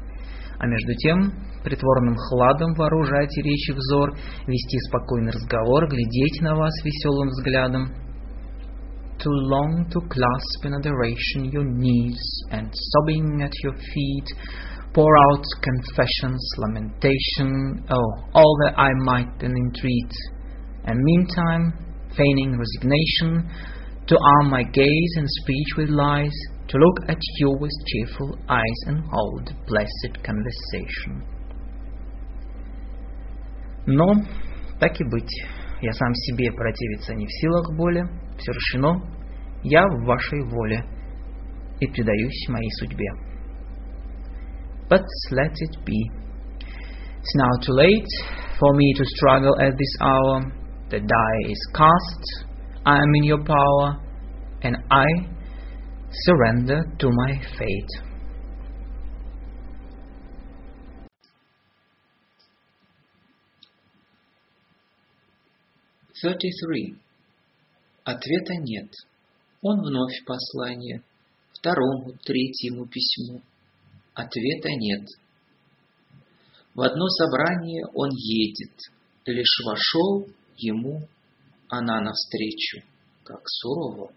А 0.60 0.68
между 0.68 0.94
тем, 0.96 1.34
притворным 1.64 2.16
хладом 2.16 2.74
вооружать 2.76 3.36
речи 3.38 3.72
взор, 3.72 4.16
вести 4.48 4.80
спокойный 4.88 5.32
разговор, 5.32 5.88
глядеть 5.90 6.42
на 6.42 6.56
вас 6.56 6.74
веселым 6.84 7.28
взглядом. 7.30 7.88
To 9.20 9.30
long 9.30 9.86
to 9.92 10.02
clasp 10.10 10.66
in 10.66 10.74
adoration 10.74 11.52
your 11.52 11.64
knees 11.64 12.20
and 12.52 12.70
sobbing 12.74 13.42
at 13.42 13.54
your 13.64 13.76
feet, 13.76 14.28
pour 14.94 15.12
out 15.30 15.46
confessions, 15.62 16.44
lamentation, 16.58 17.86
oh, 17.90 18.30
all 18.34 18.58
that 18.64 18.74
I 18.78 18.90
might 19.06 19.40
then 19.40 19.54
entreat, 19.56 20.14
and 20.86 21.00
meantime, 21.00 21.74
feigning 22.16 22.58
resignation, 22.58 23.50
to 24.07 24.17
arm 24.17 24.51
my 24.51 24.63
gaze 24.63 25.15
and 25.17 25.27
speech 25.43 25.77
with 25.77 25.91
lies, 25.91 26.35
to 26.69 26.79
look 26.79 27.09
at 27.09 27.19
you 27.39 27.57
with 27.61 27.71
cheerful 27.87 28.39
eyes 28.49 28.81
and 28.87 29.03
hold 29.11 29.53
blessed 29.67 30.23
conversation. 30.25 31.23
Но, 33.87 34.15
так 34.79 35.01
и 35.01 35.05
быть, 35.05 35.45
я 35.81 35.93
сам 35.93 36.15
себе 36.15 36.53
противиться 36.53 37.15
не 37.15 37.27
в 37.27 37.31
силах 37.31 37.77
более, 37.77 38.05
все 38.39 38.53
решено, 38.53 39.01
я 39.63 39.83
в 39.87 40.05
вашей 40.05 40.45
воле 40.45 40.85
и 41.81 41.87
предаюсь 41.87 42.49
моей 42.49 42.71
судьбе. 42.81 43.09
But 44.89 45.05
let 45.31 45.53
it 45.53 45.85
be. 45.85 46.11
It's 47.19 47.35
now 47.35 47.51
too 47.63 47.75
late 47.75 48.09
for 48.59 48.75
me 48.75 48.95
to 48.95 49.05
struggle 49.05 49.55
at 49.61 49.77
this 49.77 49.95
hour. 50.01 50.53
The 50.91 51.01
die 51.01 51.51
is 51.51 51.61
cast, 51.75 52.47
I 52.86 52.98
am 52.98 53.16
in 53.16 53.24
your 53.24 53.44
power, 53.46 53.98
and 54.62 54.76
I 54.92 55.06
surrender 56.12 56.84
to 57.00 57.10
my 57.10 57.42
fate. 57.58 58.14
Thirty-three. 66.22 66.98
Ответа 68.04 68.56
нет. 68.60 68.92
Он 69.62 69.80
вновь 69.80 70.26
послание. 70.26 71.04
Второму, 71.54 72.14
третьему 72.26 72.86
письму. 72.86 73.42
Ответа 74.14 74.70
нет. 74.72 75.08
В 76.76 76.82
одно 76.82 77.08
собрание 77.08 77.86
он 77.94 78.10
едет. 78.12 78.74
Лишь 79.26 79.62
вошел 79.66 80.28
ему 80.58 81.08
она 81.73 82.01
навстречу, 82.01 82.83
как 83.25 83.41
сурово. 83.47 84.13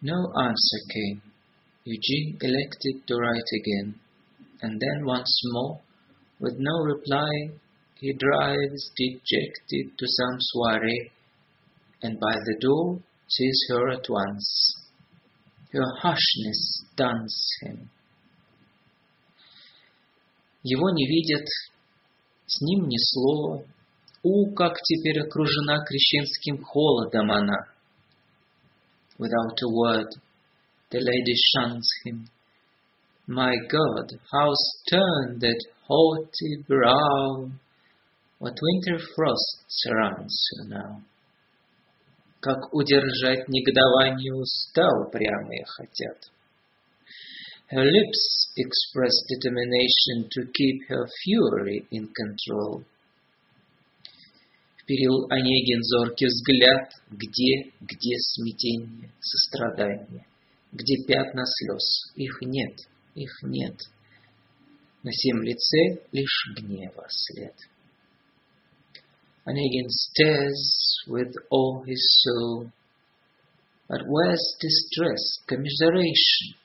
No 0.00 0.32
answer 0.36 0.80
came. 0.92 1.22
Eugene 1.84 2.38
elected 2.40 3.06
to 3.06 3.16
write 3.16 3.50
again, 3.60 3.94
and 4.62 4.80
then 4.80 5.04
once 5.04 5.40
more, 5.52 5.80
with 6.38 6.54
no 6.58 6.84
reply, 6.84 7.30
he 7.96 8.12
drives 8.12 8.90
dejected 8.96 9.98
to 9.98 10.06
some 10.06 10.36
soiree, 10.38 11.10
and 12.02 12.20
by 12.20 12.34
the 12.44 12.56
door 12.60 13.00
sees 13.26 13.66
her 13.70 13.90
at 13.90 14.08
once. 14.08 14.76
Her 15.72 15.86
harshness 16.00 16.84
stuns 16.92 17.50
him. 17.62 17.90
Его 20.62 20.90
не 20.90 21.06
видят, 21.06 21.46
с 22.46 22.60
ним 22.60 22.88
ни 22.88 22.96
слова. 22.98 23.64
У, 24.22 24.52
как 24.54 24.74
теперь 24.82 25.20
окружена 25.22 25.84
крещенским 25.84 26.62
холодом 26.64 27.30
она. 27.30 27.66
Without 29.18 29.58
a 29.62 29.68
word, 29.68 30.08
the 30.90 31.00
lady 31.00 31.34
shuns 31.34 31.86
him. 32.04 32.28
My 33.26 33.54
God, 33.68 34.18
how 34.32 34.52
stern 34.54 35.38
that 35.40 35.60
haughty 35.86 36.64
brow! 36.66 37.50
What 38.38 38.54
winter 38.62 39.04
frost 39.14 39.64
surrounds 39.66 40.48
her 40.56 40.68
now. 40.68 41.02
Как 42.40 42.72
удержать 42.72 43.48
негодование 43.48 44.32
уста 44.32 44.86
упрямые 45.04 45.64
хотят. 45.66 46.30
Her 47.70 47.84
lips 47.84 48.52
express 48.56 49.12
determination 49.28 50.28
to 50.30 50.46
keep 50.54 50.88
her 50.88 51.06
fury 51.24 51.86
in 51.90 52.08
control. 52.14 52.84
Вперил 54.83 55.27
Онегин 55.29 55.81
зоркий 55.81 56.25
взгляд, 56.25 56.91
где, 57.09 57.71
где 57.79 58.17
смятение, 58.19 59.09
сострадание, 59.21 60.25
где 60.73 61.01
пятна 61.07 61.43
слез, 61.45 62.11
их 62.15 62.41
нет, 62.41 62.77
их 63.15 63.31
нет. 63.43 63.79
На 65.03 65.11
всем 65.11 65.41
лице 65.41 66.03
лишь 66.11 66.53
гнева 66.57 67.05
след. 67.07 67.55
Onegin 69.45 69.89
stares 69.89 70.97
with 71.07 71.33
all 71.49 71.83
his 71.83 72.03
soul, 72.23 72.69
but 73.87 74.01
where's 74.07 74.55
distress, 74.59 75.39
commiseration, 75.47 76.55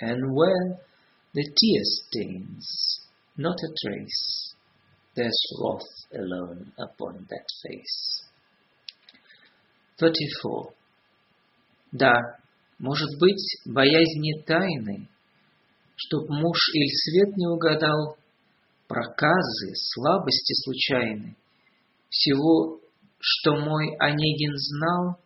and 0.00 0.34
where 0.34 0.80
the 1.34 1.44
tear 1.44 1.82
stains, 1.82 3.00
not 3.36 3.56
a 3.56 3.68
trace. 3.82 4.49
There's 5.14 5.40
wrath 5.58 5.88
alone 6.14 6.72
upon 6.78 7.26
that 7.28 7.46
face. 7.62 8.22
34. 9.98 10.74
Да, 11.92 12.14
может 12.78 13.10
быть, 13.18 13.60
боязни 13.66 14.42
тайны, 14.46 15.08
чтоб 15.96 16.28
муж 16.30 16.58
или 16.72 16.88
свет 16.88 17.36
не 17.36 17.46
угадал, 17.48 18.16
проказы, 18.86 19.74
слабости 19.74 20.54
случайны, 20.64 21.36
всего, 22.08 22.80
что 23.18 23.56
мой 23.56 23.94
Онегин 23.98 24.56
знал, 24.56 25.20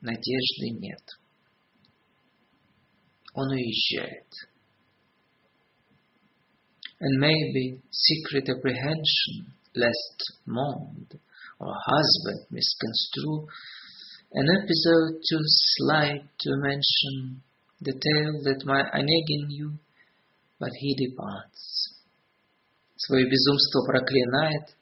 надежды 0.00 0.70
нет. 0.78 1.02
Он 3.34 3.50
уезжает. 3.50 4.28
And 7.01 7.19
maybe 7.19 7.79
secret 7.91 8.49
apprehension 8.49 9.53
lest 9.75 10.17
Monde 10.45 11.19
or 11.59 11.73
husband 11.85 12.47
misconstrue 12.49 13.47
an 14.33 14.47
episode 14.49 15.21
too 15.29 15.39
slight 15.41 16.23
to 16.39 16.49
mention 16.57 17.41
the 17.79 17.93
tale 17.93 18.41
that 18.43 18.65
my 18.65 18.83
Onegin 18.93 19.47
knew, 19.47 19.71
but 20.59 20.71
he 20.79 20.95
departs. 20.95 21.93
Свое 22.97 23.25
безумство 23.25 23.85
проклинает, 23.87 24.75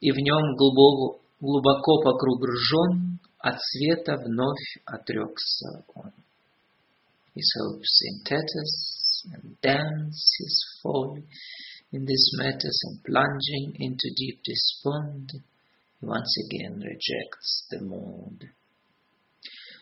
и 0.00 0.10
в 0.10 0.16
нем 0.16 0.56
глубоко, 0.56 1.20
глубоко 1.40 2.02
погружен, 2.02 3.18
от 3.38 3.56
света 3.58 4.16
вновь 4.16 4.76
отрекся 4.84 5.84
он. 5.94 6.12
His 7.34 7.48
hopes 7.58 8.02
in 8.02 8.24
tatters 8.24 9.00
and 9.33 9.57
damns 9.61 10.31
his 10.39 10.79
folly 10.81 11.25
in 11.91 12.05
these 12.05 12.31
matters 12.37 12.79
and 12.83 13.03
plunging 13.03 13.75
into 13.79 14.09
deep 14.17 14.41
despond, 14.43 15.31
he 15.99 16.05
once 16.05 16.35
again 16.45 16.79
rejects 16.79 17.67
the 17.69 17.79
mood. 17.81 18.49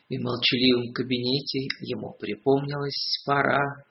И 0.10 0.18
в 0.18 0.22
молчаливом 0.22 0.94
кабинете 0.94 1.68
ему 1.80 2.14
припомнилась 2.19 3.24
пора, 3.26 3.84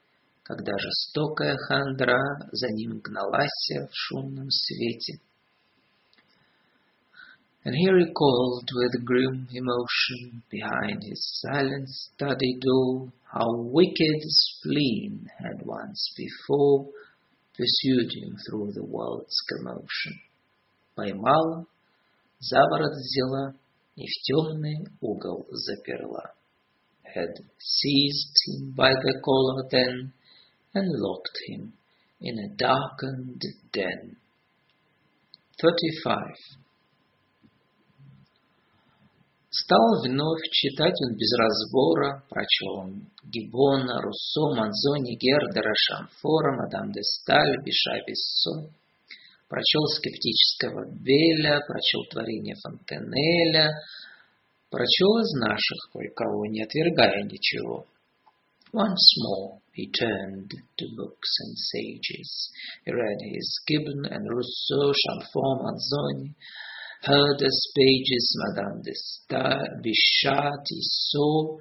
когда 0.42 0.72
жестокая 0.78 1.56
хандра 1.56 2.20
за 2.52 2.68
ним 2.68 3.00
гналась 3.00 3.70
в 3.70 3.90
шумном 3.92 4.50
свете. 4.50 5.18
And 7.63 7.75
he 7.75 7.89
recalled 7.89 8.69
with 8.73 9.05
grim 9.05 9.47
emotion 9.51 10.41
behind 10.49 11.03
his 11.03 11.41
silent 11.41 11.89
study 11.89 12.57
door 12.61 13.11
how 13.31 13.57
wicked 13.57 14.21
spleen 14.21 15.29
had 15.37 15.65
once 15.65 16.13
before 16.15 16.87
pursued 17.57 18.11
him 18.13 18.37
through 18.47 18.71
the 18.71 18.85
world's 18.85 19.35
commotion. 19.49 20.19
Поймала, 20.95 21.65
за 22.39 22.61
ворот 22.69 22.93
взяла 22.95 23.53
и 23.97 24.05
в 24.07 24.15
темный 24.23 24.87
угол 25.01 25.47
заперла. 25.51 26.33
Had 27.03 27.33
seized 27.59 28.35
him 28.47 28.71
by 28.71 28.91
the 28.93 29.19
collar 29.23 29.67
then 29.69 30.13
and 30.73 30.87
locked 30.99 31.37
him 31.47 31.73
in 32.21 32.37
a 32.39 32.55
darkened 32.55 33.43
den. 33.73 34.17
35. 35.61 36.67
Стал 39.54 40.00
вновь 40.02 40.48
читать 40.50 40.96
он 41.04 41.14
без 41.14 41.30
разбора, 41.36 42.24
прочел 42.30 42.72
он 42.84 43.06
Гиббона, 43.22 44.00
Руссо, 44.00 44.56
Манзони, 44.56 45.14
Гердера, 45.16 45.74
Шамфора, 45.76 46.56
Мадам 46.56 46.90
де 46.90 47.02
Сталь, 47.02 47.60
Биша 47.62 48.00
Бессо, 48.06 48.70
прочел 49.50 49.84
скептического 49.88 50.86
Беля, 51.04 51.60
прочел 51.68 52.00
творение 52.10 52.56
Фонтенеля, 52.62 53.68
прочел 54.70 55.18
из 55.18 55.32
наших, 55.38 55.90
кое-кого, 55.92 56.46
не 56.46 56.62
отвергая 56.62 57.22
ничего. 57.24 57.84
Once 58.72 59.04
more 59.20 59.60
he 59.74 59.84
turned 59.92 60.48
to 60.48 60.84
books 60.96 61.32
and 61.44 61.58
sages. 61.58 62.50
He 62.86 62.90
read 62.90 63.18
his 63.20 63.60
Gibbon 63.68 64.06
and 64.06 64.24
Rousseau, 64.30 64.94
Chamfort, 64.96 65.60
Manzoni, 65.60 66.32
heard 67.02 67.42
as 67.42 67.72
pages 67.76 68.36
Madame 68.38 68.82
de 68.82 68.92
Bichat 69.82 70.62
he 70.68 70.80
saw, 70.80 71.58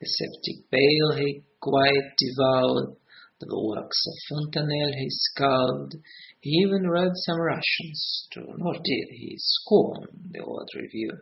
the 0.00 0.06
septic 0.06 0.70
bale 0.70 1.16
he 1.16 1.42
quite 1.60 2.10
devoured, 2.18 2.96
the 3.38 3.46
works 3.48 4.00
of 4.06 4.14
Fontenelle 4.28 4.92
he 4.92 5.08
scowled, 5.10 5.94
he 6.40 6.50
even 6.66 6.88
read 6.88 7.12
some 7.26 7.40
Russians 7.40 8.28
too, 8.32 8.46
nor 8.58 8.74
did 8.74 9.08
he 9.10 9.36
scorn 9.38 10.08
the 10.32 10.40
old 10.40 10.68
review. 10.74 11.12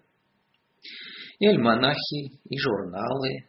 И 1.40 1.46
альманахи, 1.46 2.40
и 2.48 2.58
журналы, 2.58 3.46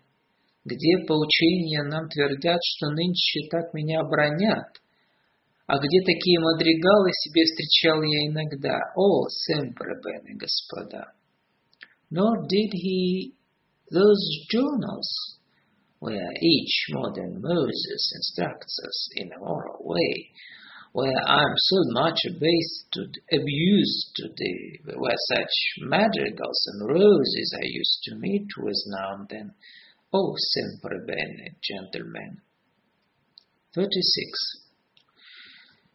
где 0.65 1.05
поучения 1.07 1.83
нам 1.83 2.09
твердят, 2.09 2.59
что 2.61 2.89
нынче 2.89 3.47
так 3.49 3.73
меня 3.73 4.03
бронят, 4.03 4.81
а 5.68 5.78
где 5.78 6.00
такие 6.04 6.38
мадригалы 6.40 7.10
себе 7.12 7.44
встречал 7.44 8.02
я 8.02 8.28
иногда. 8.28 8.78
О, 8.96 9.26
sempre 9.28 9.94
bene, 10.02 10.36
господа. 10.36 11.12
Nor 12.10 12.46
did 12.46 12.70
he 12.72 13.34
those 13.90 14.24
journals 14.50 15.40
where 16.00 16.30
each 16.40 16.86
modern 16.90 17.40
Moses 17.40 18.12
instructs 18.16 18.78
us 18.86 19.08
in 19.16 19.32
a 19.32 19.38
moral 19.38 19.80
way, 19.80 20.30
where 20.92 21.16
I'm 21.26 21.54
so 21.56 21.78
much 21.92 22.18
abased 22.28 22.92
to 22.92 23.02
abused 23.32 24.10
to 24.16 24.28
the 24.36 24.92
where 24.96 25.16
such 25.32 25.54
madrigals 25.80 26.60
and 26.72 26.88
roses 26.88 27.56
I 27.56 27.64
used 27.64 28.00
to 28.04 28.16
meet 28.16 28.46
with 28.58 28.82
now 28.88 29.14
and 29.14 29.28
then. 29.28 29.54
Oh, 30.12 30.34
sempre 30.36 31.00
bene, 31.06 31.56
gentlemen. 31.60 32.42
36. 33.74 34.64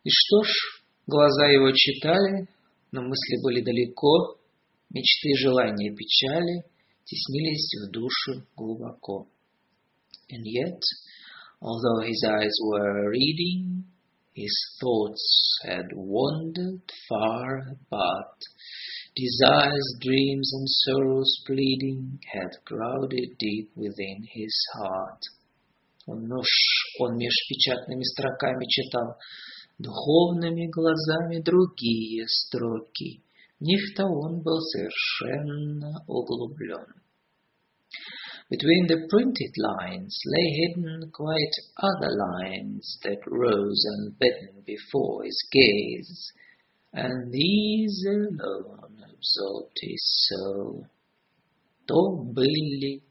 И 0.04 0.10
что 0.10 0.42
ж, 0.44 0.48
глаза 1.06 1.48
его 1.48 1.72
читали, 1.72 2.46
но 2.92 3.02
мысли 3.02 3.42
были 3.42 3.62
далеко, 3.62 4.38
мечты 4.90 5.30
и 5.30 5.36
желания 5.36 5.94
печали 5.94 6.64
теснились 7.04 7.70
в 7.82 7.90
душу 7.90 8.46
глубоко. 8.56 9.28
And 10.30 10.44
yet, 10.44 10.80
although 11.60 12.00
his 12.00 12.24
eyes 12.24 12.54
were 12.64 13.10
reading, 13.10 13.84
his 14.34 14.54
thoughts 14.80 15.58
had 15.64 15.86
wandered 15.94 16.82
far 17.08 17.76
apart. 17.76 18.38
Desires, 19.14 19.98
dreams, 20.00 20.50
and 20.54 20.68
sorrows 20.68 21.30
pleading 21.46 22.18
had 22.32 22.50
crowded 22.64 23.38
deep 23.38 23.70
within 23.76 24.26
his 24.32 24.54
heart. 24.74 25.20
Он, 26.06 26.26
нож, 26.26 26.48
он 27.00 27.16
меж 27.16 27.34
печатными 27.48 28.02
строками 28.02 28.66
читал 28.68 29.16
духовными 29.78 30.66
глазами 30.66 31.40
другие 31.40 32.26
строки. 32.28 33.22
В 33.58 33.64
них-то 33.64 34.04
он 34.04 34.42
был 34.42 34.60
совершенно 34.60 36.04
углублен. 36.06 37.04
Between 38.50 38.86
the 38.86 39.08
printed 39.08 39.54
lines 39.56 40.20
lay 40.26 40.48
hidden 40.60 41.10
quite 41.10 41.54
other 41.78 42.10
lines 42.10 42.98
that 43.02 43.18
rose 43.26 43.84
unbidden 43.96 44.62
before 44.66 45.24
his 45.24 45.48
gaze, 45.50 46.32
and 46.92 47.32
these 47.32 48.06
alone 48.06 49.02
absorbed 49.02 49.78
his 49.80 50.28
soul. 50.28 50.86
То 51.86 52.22
были 52.32 53.02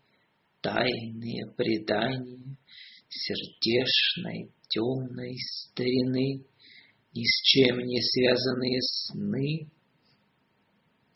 тайные 0.62 1.52
предания 1.58 2.58
сердечной 3.10 4.52
темной 4.70 5.36
старины, 5.40 6.46
ни 7.14 7.24
с 7.26 7.42
чем 7.44 7.78
не 7.80 8.02
связанные 8.02 8.82
сны. 8.82 9.70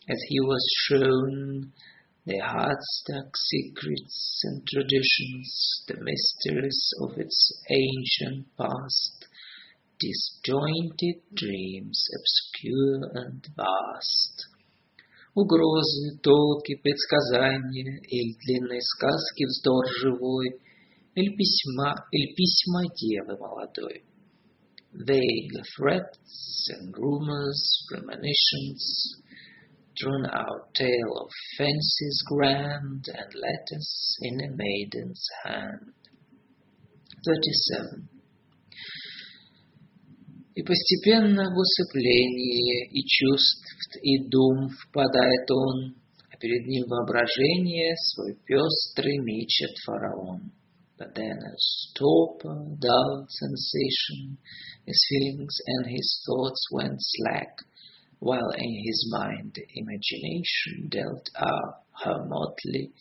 As 0.07 0.19
he 0.29 0.39
was 0.39 0.63
shown 0.87 1.73
the 2.25 2.39
heart-stuck 2.39 3.29
secrets 3.35 4.41
and 4.43 4.65
traditions, 4.67 5.83
the 5.87 5.97
mysteries 5.99 6.81
of 7.01 7.17
its 7.17 7.39
ancient 7.69 8.45
past, 8.57 9.27
disjointed 9.99 11.23
dreams, 11.33 11.99
obscure 12.19 13.01
and 13.15 13.47
vast. 13.55 14.45
Угрозы, 15.33 16.17
толки, 16.21 16.75
предсказания, 16.75 17.99
или 18.07 18.35
длинные 18.45 18.81
сказки, 18.81 19.45
вздор 19.45 19.85
живой, 19.99 20.59
или 21.15 21.35
письма, 21.35 21.95
или 22.11 22.33
письма 22.35 22.83
девы 22.95 23.37
молодой. 23.37 24.03
Vague 25.05 25.63
threats 25.77 26.69
and 26.73 26.91
rumors, 26.97 27.85
premonitions, 27.87 29.15
drawn 29.95 30.25
out 30.25 30.73
tale 30.73 31.13
of 31.21 31.29
fancies 31.55 32.23
grand 32.27 33.05
and 33.07 33.33
letters 33.35 34.17
in 34.21 34.41
a 34.41 34.55
maiden's 34.55 35.27
hand. 35.43 35.93
37. 37.23 38.09
И 40.55 40.63
постепенно 40.63 41.43
в 41.43 41.57
усыпление 41.59 42.87
и 42.89 43.05
чувств, 43.05 43.97
и 44.01 44.27
дум 44.27 44.69
впадает 44.69 45.51
он, 45.51 45.95
а 46.31 46.37
перед 46.37 46.65
ним 46.65 46.85
воображение 46.87 47.95
свой 47.97 48.35
пестрый 48.47 49.19
мечет 49.19 49.77
фараон. 49.85 50.51
But 50.97 51.13
then 51.13 51.37
a 51.37 51.55
torpor, 51.95 52.65
dull 52.79 53.27
sensation, 53.29 54.37
his 54.85 55.05
feelings 55.09 55.55
and 55.67 55.85
his 55.85 56.23
thoughts 56.25 56.67
went 56.71 56.97
slack, 56.97 57.55
while 58.19 58.49
in 58.49 58.83
his 58.83 59.07
mind 59.11 59.55
imagination 59.75 60.89
dealt 60.89 61.29
out 61.35 61.83
her 62.03 62.25
motley 62.25 62.93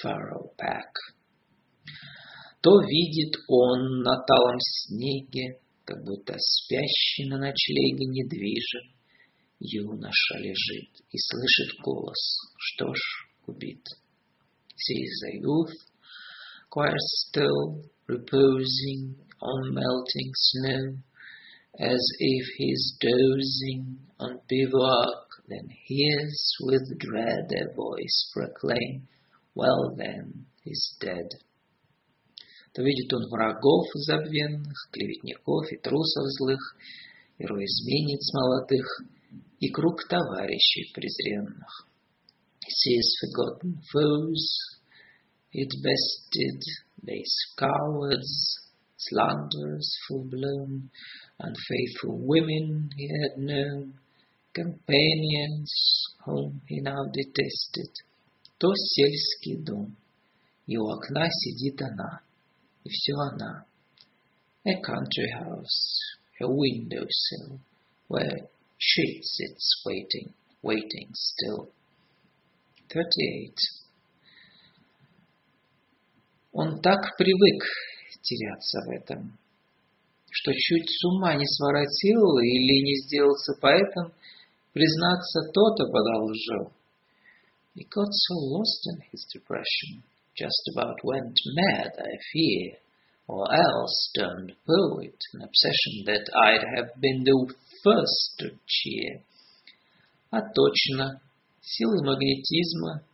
furrow 0.00 0.52
pack. 0.56 0.88
То 2.62 2.80
видит 2.80 3.36
он 3.48 4.02
на 4.02 4.16
талом 4.26 4.58
снеге, 4.58 5.60
как 5.84 6.02
будто 6.04 6.34
спящий 6.38 7.28
на 7.28 7.38
ночлеге 7.38 8.06
недвижим, 8.06 8.92
юноша 9.60 10.38
лежит 10.38 10.90
и 11.10 11.18
слышит 11.18 11.80
голос, 11.82 12.38
что 12.58 12.92
ж, 12.94 13.00
убит. 13.46 13.84
Sees 14.76 15.22
a 15.32 15.38
youth, 15.40 15.87
quite 16.70 16.92
still, 16.96 17.82
reposing 18.06 19.14
on 19.40 19.74
melting 19.74 20.32
snow, 20.34 20.96
as 21.78 22.00
if 22.18 22.46
he's 22.56 22.98
dozing 23.00 23.98
on 24.18 24.40
bivouac, 24.48 25.28
then 25.48 25.68
hears 25.86 26.52
with 26.60 26.98
dread 26.98 27.50
a 27.56 27.74
voice 27.74 28.30
proclaim, 28.34 29.08
well 29.54 29.94
then, 29.96 30.46
he's 30.62 30.96
dead. 31.00 31.28
То 32.74 32.82
видит 32.82 33.12
он 33.12 33.28
врагов 33.30 33.86
забвенных, 33.94 34.88
клеветников 34.92 35.72
и 35.72 35.78
трусов 35.78 36.24
злых, 36.38 36.60
и 37.38 37.44
изменниц 37.44 38.32
молодых, 38.34 38.86
и 39.60 39.68
круг 39.70 40.06
товарищей 40.08 40.92
презренных. 40.94 41.86
He 42.60 42.70
sees 42.70 43.16
forgotten 43.20 43.80
foes, 43.90 44.77
it 45.51 45.69
bested, 45.83 46.61
base 47.03 47.53
cowards, 47.57 48.59
slanderers 48.97 49.97
full-blown, 50.07 50.89
unfaithful 51.39 52.17
women 52.25 52.89
he 52.97 53.07
had 53.21 53.37
known, 53.37 53.93
companions 54.53 55.73
whom 56.25 56.61
he 56.67 56.79
now 56.81 57.05
detested. 57.11 57.91
То 58.59 58.73
сельский 58.75 59.57
дом, 59.63 59.95
и 60.67 60.77
у 60.77 60.85
окна 60.87 61.27
сидит 61.29 61.81
она, 61.81 62.21
и 62.83 62.89
все 62.89 63.13
она. 63.31 63.65
A 64.65 64.75
country 64.81 65.29
house, 65.39 65.99
a 66.39 66.47
windowsill, 66.47 67.59
where 68.07 68.47
she 68.77 69.21
sits 69.21 69.83
waiting, 69.85 70.33
waiting 70.61 71.09
still. 71.13 71.69
38. 72.89 73.76
Он 76.58 76.80
так 76.80 77.16
привык 77.16 77.62
теряться 78.20 78.80
в 78.84 78.90
этом, 78.90 79.38
что 80.28 80.50
чуть 80.52 80.90
с 80.90 81.04
ума 81.04 81.36
не 81.36 81.46
своротил 81.46 82.38
или 82.38 82.82
не 82.82 82.96
сделался 83.06 83.52
поэтом, 83.60 84.12
признаться, 84.72 85.52
то-то 85.54 85.84
подолжил. 85.86 86.72
He 87.76 87.84
got 87.84 88.10
so 88.10 88.34
lost 88.50 88.82
in 88.90 88.98
his 89.12 89.24
depression, 89.32 90.02
just 90.34 90.74
about 90.74 90.98
went 91.04 91.38
mad, 91.54 91.92
I 91.96 92.18
fear, 92.32 92.74
or 93.28 93.46
else 93.54 94.10
turned 94.18 94.50
poet, 94.66 95.14
an 95.34 95.42
obsession 95.42 96.02
that 96.06 96.26
I'd 96.42 96.64
have 96.74 97.00
been 97.00 97.22
the 97.22 97.54
first 97.84 98.34
to 98.40 98.50
cheer. 98.66 99.22
А 100.32 100.40
точно, 100.42 101.20
силы 101.62 102.04
магнетизма, 102.04 103.04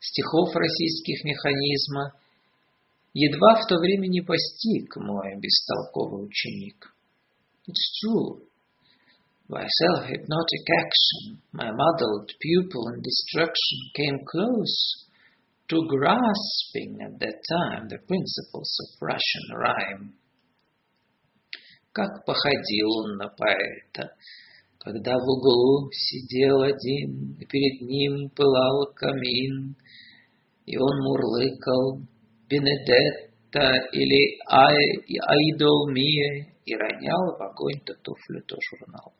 стихов 0.00 0.56
российских 0.56 1.22
механизма 1.24 2.14
едва 3.14 3.60
в 3.60 3.66
то 3.68 3.76
время 3.78 4.06
не 4.08 4.20
постиг 4.20 4.96
мой 4.96 5.36
бестолковый 5.36 6.26
ученик. 6.26 6.94
It's 7.68 7.86
true. 8.00 8.48
By 9.48 9.64
self-hypnotic 9.64 10.64
action, 10.84 11.40
my 11.52 11.70
muddled 11.70 12.28
pupil 12.38 12.88
in 12.92 13.00
destruction 13.00 13.78
came 13.96 14.18
close 14.26 15.06
to 15.68 15.76
grasping 15.88 17.00
at 17.00 17.18
that 17.18 17.38
time 17.48 17.88
the 17.88 17.98
principles 18.06 18.72
of 18.82 18.88
Russian 19.00 19.46
rhyme. 19.56 20.14
Как 21.92 22.24
походил 22.26 22.90
он 23.04 23.16
на 23.16 23.28
поэта, 23.28 24.12
когда 24.78 25.12
в 25.14 25.26
углу 25.26 25.90
сидел 25.92 26.62
один, 26.62 27.36
и 27.40 27.46
перед 27.46 27.80
ним 27.80 28.30
пылал 28.30 28.92
камин, 28.94 29.76
и 30.66 30.76
он 30.76 31.02
мурлыкал 31.02 32.02
Бенедетта 32.49 33.67
или 33.91 34.39
Айдол 34.49 35.89
Мия 35.91 36.53
и 36.65 36.75
ронял 36.75 37.37
в 37.37 37.41
огонь 37.41 37.81
то 37.85 37.93
туфлю, 38.03 38.41
то 38.47 38.57
журнал. 38.69 39.13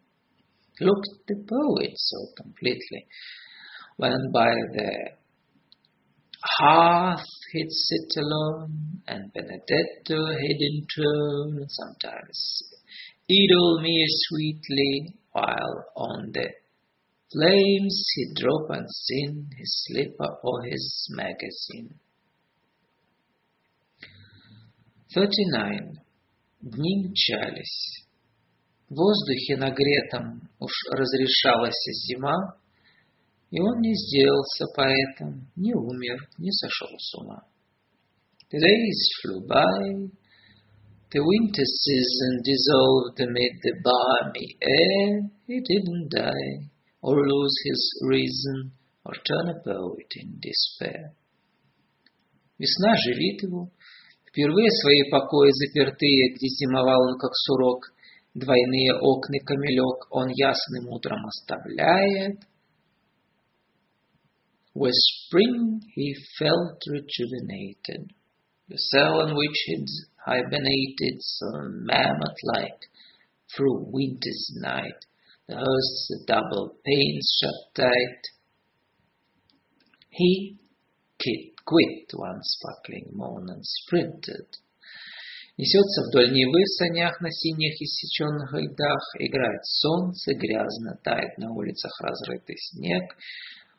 Look, 0.80 1.04
the 1.28 1.36
poet 1.48 1.94
so 1.96 2.20
completely 2.36 3.06
when 3.98 4.32
by 4.32 4.54
the 4.74 4.92
hearth 6.60 7.26
he'd 7.52 7.72
sit 7.72 8.10
alone, 8.18 9.02
and 9.08 9.32
Benedetto 9.34 10.20
he'd 10.42 10.62
intone, 10.72 11.66
sometimes 11.70 12.64
idle 13.30 13.82
me 13.82 14.06
sweetly, 14.08 15.20
while 15.32 15.86
on 15.96 16.32
the 16.34 16.50
flames 17.32 18.04
he'd 18.16 18.36
drop 18.36 18.70
unseen 18.70 19.50
his 19.58 19.86
slipper 19.88 20.38
or 20.44 20.64
his 20.64 21.08
magazine. 21.12 22.00
39. 25.19 25.99
Дни 26.61 27.09
мчались. 27.09 28.07
В 28.89 28.95
воздухе 28.95 29.57
нагретом 29.57 30.49
уж 30.61 30.71
разрешалась 30.93 31.75
зима, 32.07 32.55
и 33.51 33.61
он 33.61 33.81
не 33.81 33.95
сделался 33.95 34.67
поэтом, 34.77 35.51
не 35.57 35.75
умер, 35.75 36.19
не 36.39 36.53
сошел 36.53 36.89
с 36.97 37.15
ума. 37.17 37.43
Days 38.53 39.01
flew 39.21 39.45
by, 39.45 40.09
the 41.11 41.21
winter 41.21 41.65
season 41.65 42.41
dissolved 42.45 43.19
amid 43.19 43.53
the 43.65 43.75
balmy 43.83 44.57
air, 44.61 45.23
he 45.49 45.61
didn't 45.61 46.11
die, 46.11 46.71
or 47.03 47.17
lose 47.27 47.57
his 47.65 48.03
reason, 48.09 48.71
or 49.05 49.15
turn 49.25 49.49
a 49.49 49.63
poet 49.65 50.13
in 50.15 50.39
despair. 50.39 51.13
Весна 52.59 52.97
живит 52.97 53.43
его, 53.43 53.71
впервые 54.39 54.71
свои 54.71 55.03
покои 55.11 55.51
запертые, 55.51 56.33
где 56.35 56.47
зимовал 56.47 57.11
он 57.11 57.19
как 57.19 57.33
сурок, 57.35 57.93
двойные 58.35 58.95
окна 58.95 59.39
камелек 59.45 60.07
он 60.11 60.29
ясным 60.29 60.89
утром 60.91 61.27
оставляет, 61.27 62.39
With 64.75 64.95
spring 64.95 65.81
he 65.97 66.15
felt 66.39 66.79
rejuvenated. 66.87 68.13
The 68.69 68.79
cell 68.79 69.27
in 69.27 69.35
which 69.35 69.59
he'd 69.67 69.89
hibernated 70.25 71.21
so 71.21 71.47
mammoth-like 71.83 72.79
through 73.57 73.91
winter's 73.91 74.53
night, 74.63 75.05
the 75.49 75.57
host's 75.57 76.25
double 76.29 76.77
panes 76.85 77.29
shut 77.41 77.75
tight. 77.75 78.23
He 80.11 80.59
quit, 81.21 81.58
quit 81.69 82.09
one 82.15 82.41
sparkling 82.41 83.13
morn 83.13 83.45
and 83.51 83.63
sprinted. 83.63 84.49
Несется 85.59 86.09
вдоль 86.09 86.33
Невы 86.33 86.63
в 86.65 86.77
санях 86.79 87.21
на 87.21 87.31
синих 87.31 87.83
иссеченных 87.83 88.53
льдах, 88.55 89.03
играет 89.19 89.65
солнце, 89.67 90.33
грязно 90.35 90.99
тает 91.05 91.37
на 91.37 91.53
улицах 91.53 91.93
разрытый 92.01 92.57
снег, 92.57 93.05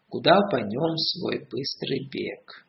куда 0.09 0.35
по 0.51 0.57
нем 0.57 0.97
свой 0.97 1.39
быстрый 1.49 2.07
бег. 2.11 2.67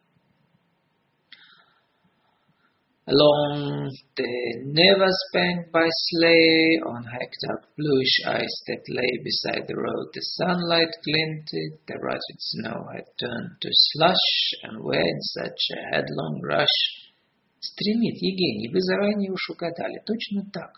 Along 3.10 3.94
the 4.18 4.34
Nevas 4.66 5.20
bank 5.32 5.72
by 5.72 5.88
sleigh, 6.10 6.82
on 6.90 7.04
hacked 7.04 7.46
up 7.54 7.70
bluish 7.78 8.18
ice 8.26 8.58
that 8.66 8.82
lay 8.90 9.22
beside 9.24 9.68
the 9.68 9.78
road, 9.78 10.10
the 10.12 10.22
sunlight 10.22 10.90
glinted, 11.06 11.86
the 11.86 12.00
rutted 12.02 12.40
snow 12.40 12.88
had 12.92 13.06
turned 13.20 13.62
to 13.62 13.70
slush, 13.94 14.58
and 14.64 14.84
where 14.84 15.06
in 15.06 15.22
such 15.22 15.62
a 15.78 15.96
headlong 15.96 16.42
rush 16.42 17.06
стремит 17.60 18.18
Евгений, 18.22 18.70
вы 18.74 18.82
заранее 18.82 19.32
уж 19.32 19.50
угадали, 19.52 20.02
точно 20.06 20.50
так. 20.52 20.72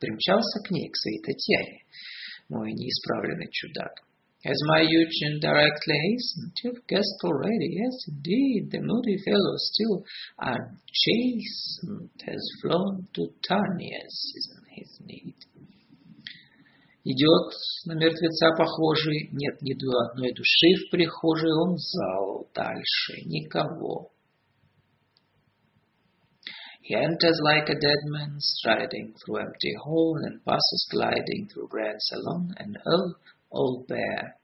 Примчался 0.00 0.58
к 0.66 0.70
ней, 0.72 0.88
к 0.90 0.96
своей 0.96 1.22
Татьяне, 1.22 1.84
мой 2.48 2.72
неисправленный 2.72 3.48
чудак. 3.52 3.92
As 4.44 4.56
my 4.68 4.80
Eugen 4.80 5.38
directly 5.38 5.94
hastened, 5.94 6.52
you've 6.64 6.86
guessed 6.86 7.20
already, 7.24 7.76
yes, 7.76 8.08
indeed, 8.08 8.70
the 8.70 8.80
moody 8.80 9.18
fellow 9.22 9.56
still 9.56 10.02
unchastened 10.38 12.10
has 12.24 12.40
flown 12.62 13.06
to 13.14 13.28
Tania's 13.44 14.32
in 14.50 14.64
his 14.76 15.00
need. 15.04 15.36
Идет 17.04 17.52
на 17.86 17.94
мертвеца 17.94 18.52
похожий, 18.56 19.30
нет 19.32 19.60
ни 19.62 19.72
одной 19.72 20.32
души 20.32 20.74
в 20.76 20.90
прихожей, 20.90 21.52
он 21.52 21.74
в 21.74 21.80
зал, 21.80 22.48
дальше 22.54 23.22
никого. 23.26 24.10
He 26.82 26.94
enters 26.94 27.38
like 27.42 27.68
a 27.68 27.78
dead 27.78 28.02
man, 28.06 28.36
striding 28.40 29.14
through 29.14 29.36
empty 29.36 29.74
hall, 29.84 30.16
and 30.24 30.44
passes 30.44 30.88
gliding 30.90 31.48
through 31.52 31.68
grand 31.68 32.00
salon, 32.02 32.54
and 32.58 32.76
oh, 32.86 33.14
Bear. 33.87 34.35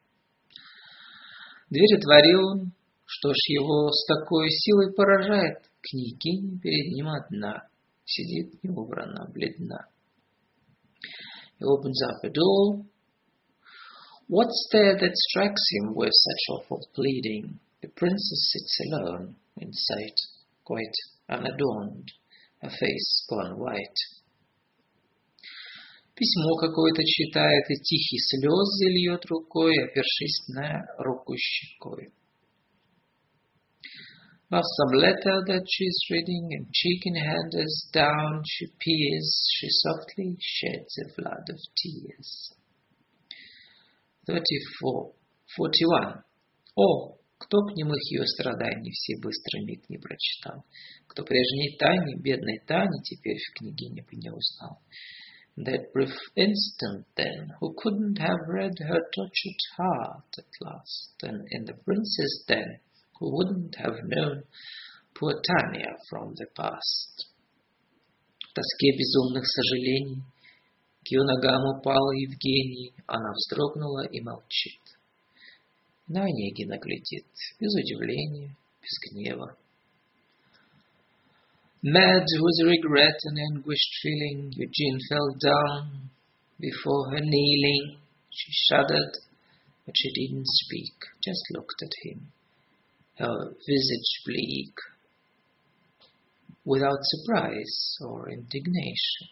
Дверь 1.69 1.97
отворил 1.97 2.47
он, 2.47 2.71
что 3.05 3.33
ж 3.33 3.37
его 3.47 3.91
с 3.91 4.05
такой 4.05 4.49
силой 4.49 4.93
поражает. 4.93 5.69
Княгиня 5.81 6.59
перед 6.59 6.93
ним 6.93 7.07
одна, 7.07 7.67
сидит 8.05 8.63
неубрана, 8.63 9.29
бледна. 9.33 9.87
He 11.59 11.65
opens 11.65 12.01
up 12.03 12.23
a 12.23 12.29
door. 12.29 12.85
What's 14.27 14.69
there 14.71 14.97
that 14.97 15.15
strikes 15.15 15.61
him 15.71 15.93
with 15.93 16.11
such 16.13 16.55
awful 16.55 16.87
pleading? 16.95 17.59
The 17.81 17.89
princess 17.89 18.51
sits 18.51 18.79
alone, 18.87 19.35
in 19.57 19.73
sight, 19.73 20.17
quite 20.63 20.95
unadorned, 21.29 22.07
her 22.61 22.69
face 22.69 23.25
gone 23.29 23.59
white. 23.59 23.99
Письмо 26.21 26.55
какое-то 26.55 27.01
читает 27.03 27.65
и 27.69 27.81
тихие 27.81 28.19
слезы 28.19 28.85
льет 28.93 29.25
рукой, 29.25 29.73
опершись 29.85 30.47
на 30.49 30.85
руку 30.99 31.33
щекой. 31.35 32.13
While 34.51 34.61
some 34.61 34.99
letter 34.99 35.41
that 35.47 35.65
she's 35.65 35.97
reading, 36.11 36.45
and 36.53 36.71
cheek 36.71 37.01
in 37.05 37.15
hand 37.15 37.55
as 37.55 37.89
down 37.91 38.43
she 38.45 38.67
peers, 38.77 39.29
she 39.49 39.67
softly 39.81 40.37
sheds 40.39 40.95
a 40.99 41.09
flood 41.15 41.49
of 41.49 41.59
tears. 41.73 42.53
34. 44.27 45.15
41. 45.57 46.21
О, 46.75 47.17
кто 47.39 47.57
б 47.63 47.73
немых 47.73 47.97
ее 48.11 48.27
страданий 48.27 48.91
все 48.91 49.17
быстро 49.17 49.59
миг 49.61 49.89
не 49.89 49.97
прочитал, 49.97 50.65
кто 51.07 51.23
прежней 51.23 51.77
Тани, 51.79 52.13
бедной 52.21 52.59
Тани, 52.67 53.01
теперь 53.01 53.39
в 53.39 53.59
бы 54.03 54.17
не 54.17 54.29
узнал. 54.29 54.83
That 55.56 55.92
brief 55.92 56.12
instant 56.36 57.06
then, 57.16 57.54
who 57.60 57.74
couldn't 57.78 58.18
have 58.18 58.46
read 58.46 58.78
her 58.78 59.00
tortured 59.14 59.62
heart 59.76 60.36
at 60.38 60.52
last, 60.60 61.14
and 61.22 61.46
in 61.50 61.64
the 61.64 61.72
prince's 61.72 62.44
den, 62.46 62.80
who 63.18 63.34
wouldn't 63.34 63.74
have 63.76 63.96
known 64.04 64.42
poor 65.14 65.32
Tanya 65.32 65.96
from 66.10 66.34
the 66.34 66.46
past. 66.54 67.26
В 68.38 68.52
тоске 68.52 68.96
безумных 68.98 69.44
сожалений 69.46 70.22
к 71.04 71.08
ее 71.08 71.22
ногам 71.22 71.78
упал 71.78 72.10
Евгений, 72.12 72.92
она 73.06 73.32
вздрогнула 73.32 74.06
и 74.06 74.20
молчит. 74.20 74.80
На 76.08 76.24
Онегина 76.24 76.78
глядит, 76.78 77.26
без 77.60 77.74
удивления, 77.74 78.56
без 78.82 79.10
гнева. 79.10 79.56
Mad 81.88 82.26
with 82.40 82.66
regret 82.66 83.14
and 83.24 83.38
anguished 83.38 83.94
feeling, 84.02 84.52
Eugene 84.56 84.98
fell 85.08 85.36
down 85.40 86.10
before 86.58 87.10
her 87.12 87.20
kneeling. 87.20 87.98
She 88.28 88.50
shuddered, 88.68 89.12
but 89.84 89.94
she 89.94 90.10
didn't 90.12 90.48
speak, 90.48 90.94
just 91.22 91.42
looked 91.52 91.80
at 91.82 91.92
him, 92.02 92.32
her 93.18 93.50
visage 93.68 94.12
bleak, 94.26 94.74
without 96.64 96.98
surprise 97.02 97.96
or 98.00 98.30
indignation. 98.30 99.28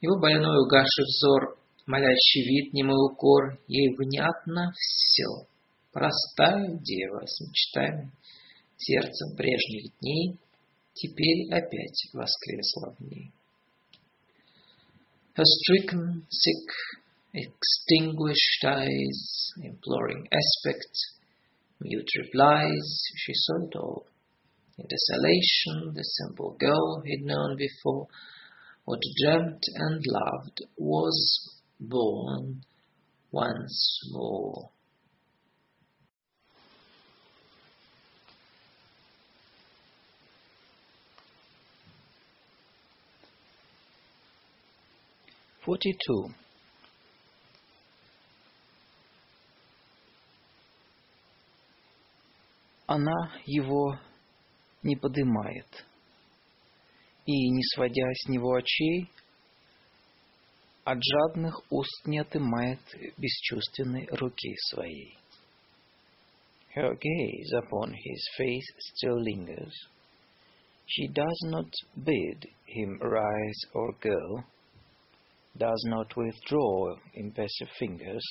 Его 0.00 0.18
больной 0.20 0.62
угасший 0.64 1.04
взор, 1.04 1.58
молящий 1.86 2.44
вид, 2.44 2.72
немой 2.72 3.10
укор, 3.10 3.58
ей 3.66 3.94
внятно 3.96 4.72
все. 4.76 5.46
Простая 5.92 6.78
дева 6.78 7.26
с 7.26 7.40
мечтами, 7.40 8.12
сердцем 8.76 9.36
прежних 9.36 9.92
дней, 10.00 10.38
теперь 10.96 11.48
опять 11.50 12.08
воскресла 12.12 12.94
в 12.98 13.00
ней. 13.00 13.32
Her 15.34 15.44
stricken, 15.44 16.26
sick, 16.28 16.68
extinguished 17.32 18.64
eyes, 18.64 19.52
imploring 19.62 20.28
aspect, 20.30 20.92
mute 21.80 22.10
replies, 22.18 23.02
she 23.16 23.32
saw 23.34 23.64
it 23.64 23.76
all. 23.76 24.06
In 24.78 24.86
desolation, 24.86 25.94
the 25.94 26.04
simple 26.04 26.56
girl 26.58 27.02
he'd 27.04 27.24
known 27.24 27.56
before, 27.56 28.08
what 28.84 29.00
dreamt 29.22 29.64
and 29.74 30.04
loved, 30.06 30.64
was 30.76 31.60
born 31.80 32.62
once 33.30 34.00
more. 34.10 34.70
Forty-two. 45.67 46.33
Она 52.85 53.33
его 53.45 53.99
не 54.81 54.95
подымает 54.95 55.85
и, 57.25 57.49
не 57.49 57.63
сводя 57.75 58.09
с 58.13 58.29
него 58.29 58.55
очей, 58.55 59.11
от 60.85 60.99
жадных 61.03 61.61
уст 61.69 62.05
не 62.05 62.19
отымает 62.19 62.79
бесчувственной 63.17 64.07
руки 64.11 64.55
своей. 64.69 65.17
Her 66.73 66.93
gaze 66.93 67.53
upon 67.61 67.91
his 67.91 68.21
face 68.37 68.73
still 68.79 69.19
lingers. 69.21 69.73
She 70.85 71.09
does 71.09 71.41
not 71.51 71.69
bid 71.97 72.45
him 72.67 72.99
rise 73.01 73.65
or 73.73 73.91
go, 73.99 74.45
does 75.57 75.83
not 75.87 76.15
withdraw 76.15 76.95
impassive 77.13 77.69
fingers 77.79 78.23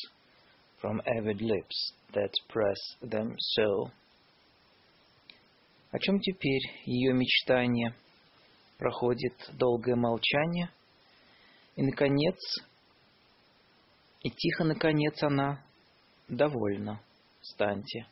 from 0.80 1.00
avid 1.06 1.40
lips 1.40 1.92
that 2.12 2.30
press 2.48 2.78
them 3.02 3.34
so. 3.38 3.90
О 5.92 5.98
чем 5.98 6.20
теперь 6.20 6.62
ее 6.84 7.12
мечтание? 7.14 7.94
Проходит 8.78 9.32
долгое 9.54 9.96
молчание, 9.96 10.70
и, 11.76 11.82
наконец, 11.82 12.36
и 14.22 14.30
тихо, 14.30 14.64
наконец, 14.64 15.22
она 15.22 15.62
довольна. 16.28 17.00
Станьте. 17.40 18.06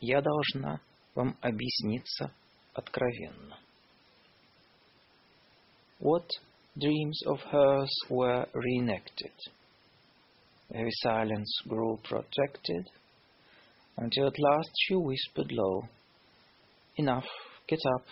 Я 0.00 0.20
должна 0.20 0.80
вам 1.14 1.36
объясниться 1.40 2.34
откровенно. 2.74 3.58
What 6.00 6.26
dreams 6.79 7.19
of 7.25 7.39
hers 7.51 7.91
were 8.09 8.45
reenacted. 8.53 9.31
Her 10.73 10.89
silence 10.89 11.61
grew 11.67 11.99
protracted, 12.03 12.89
until 13.97 14.27
at 14.27 14.39
last 14.39 14.69
she 14.81 14.95
whispered 14.95 15.51
low, 15.51 15.87
Enough, 16.97 17.27
get 17.67 17.79
up. 17.95 18.05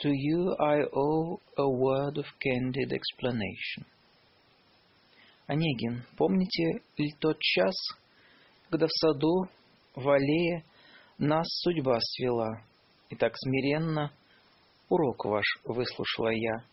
To 0.00 0.08
you 0.10 0.56
I 0.60 0.82
owe 0.94 1.40
a 1.58 1.68
word 1.68 2.18
of 2.18 2.24
candid 2.40 2.92
explanation. 2.92 3.84
Онегин, 5.48 6.04
помните 6.16 6.82
ли 6.96 7.12
тот 7.20 7.36
час, 7.40 7.74
когда 8.70 8.86
в 8.86 8.92
саду, 8.92 9.48
в 9.96 10.08
аллее, 10.08 10.64
нас 11.18 11.46
судьба 11.62 11.98
свела, 12.00 12.62
и 13.10 13.16
так 13.16 13.34
смиренно 13.36 14.12
урок 14.88 15.24
ваш 15.24 15.44
выслушала 15.64 16.30
я. 16.30 16.64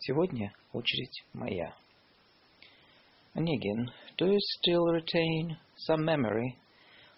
Сегодня 0.00 0.52
очередь 0.72 1.24
моя. 1.32 1.74
Onegin, 3.34 3.90
do 4.16 4.26
you 4.26 4.38
still 4.38 4.86
retain 4.86 5.56
some 5.76 6.04
memory 6.04 6.56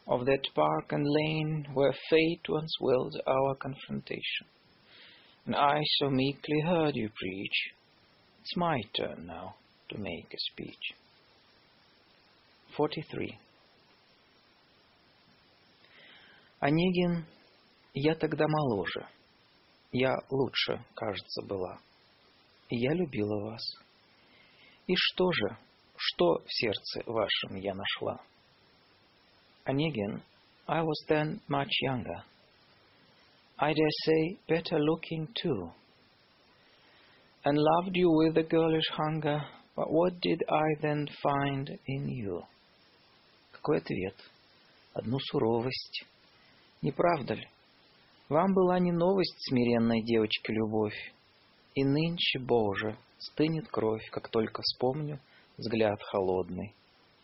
of 0.09 0.25
that 0.27 0.43
park 0.55 0.93
and 0.93 1.07
lane 1.07 1.67
where 1.75 1.95
fate 2.11 2.49
once 2.49 2.77
willed 2.81 3.15
our 3.27 3.55
confrontation? 3.57 4.47
And 5.47 5.55
I 5.55 5.81
so 5.99 6.11
meekly 6.11 6.61
heard 6.67 6.97
you 6.97 7.09
preach. 7.09 7.73
It's 8.41 8.57
my 8.57 8.81
turn 8.97 9.27
now 9.27 9.55
to 9.91 9.99
make 9.99 10.33
a 10.33 10.39
speech. 10.53 10.95
43. 12.77 13.39
Онегин, 16.61 17.25
я 17.95 18.15
тогда 18.15 18.47
моложе. 18.49 19.07
Я 19.93 20.17
лучше, 20.31 20.85
кажется, 20.95 21.43
была. 21.43 21.79
Я 22.76 22.92
любила 22.94 23.40
вас. 23.40 23.62
И 24.88 24.96
что 24.96 25.32
же, 25.32 25.58
что 25.96 26.40
в 26.40 26.48
сердце 26.48 27.04
вашем 27.06 27.56
я 27.58 27.76
нашла? 27.76 28.20
Onegin, 29.66 30.24
I 30.68 30.82
was 30.82 31.06
then 31.08 31.40
much 31.48 31.70
younger. 31.84 32.24
I 33.60 33.74
dare 33.74 33.90
say 34.06 34.40
better 34.48 34.80
looking 34.80 35.28
too. 35.36 35.72
And 37.46 37.58
loved 37.58 37.96
you 37.96 38.10
with 38.10 38.38
a 38.38 38.44
girlish 38.44 38.90
hunger, 38.90 39.46
but 39.76 39.92
what 39.92 40.20
did 40.20 40.44
I 40.50 40.82
then 40.82 41.08
find 41.22 41.70
in 41.86 42.08
you? 42.08 42.42
Какой 43.52 43.78
ответ? 43.78 44.16
Одну 44.94 45.20
суровость. 45.20 46.06
Не 46.82 46.92
правда 46.92 47.36
ли? 47.36 47.48
Вам 48.30 48.56
была 48.56 48.80
не 48.80 48.92
новость 48.92 49.48
смиренной 49.48 50.02
девочки 50.02 50.52
любовь, 50.52 51.14
и 51.75 51.85
нынче, 51.85 52.39
Боже, 52.39 52.97
стынет 53.19 53.69
кровь, 53.69 54.09
как 54.11 54.29
только 54.31 54.63
вспомню 54.63 55.21
взгляд 55.57 56.01
холодный 56.03 56.75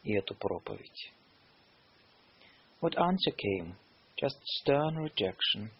и 0.02 0.14
эту 0.14 0.34
проповедь. 0.34 1.12
What 2.80 2.94
answer 2.96 3.34
came? 3.34 3.74
Just 4.22 4.38
stern 4.60 4.96
rejection. 4.96 5.70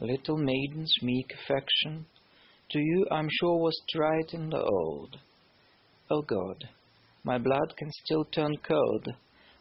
Little 0.00 0.38
maiden's 0.38 0.94
meek 1.02 1.32
affection 1.32 2.06
to 2.70 2.78
you 2.78 3.06
I'm 3.10 3.28
sure 3.30 3.58
was 3.58 3.80
tried 3.90 4.34
and 4.34 4.54
old. 4.54 5.18
O 6.10 6.22
God, 6.22 6.64
My 7.26 7.38
blood 7.38 7.72
can 7.78 7.90
still 8.04 8.26
turn 8.26 8.58
cold 8.58 9.08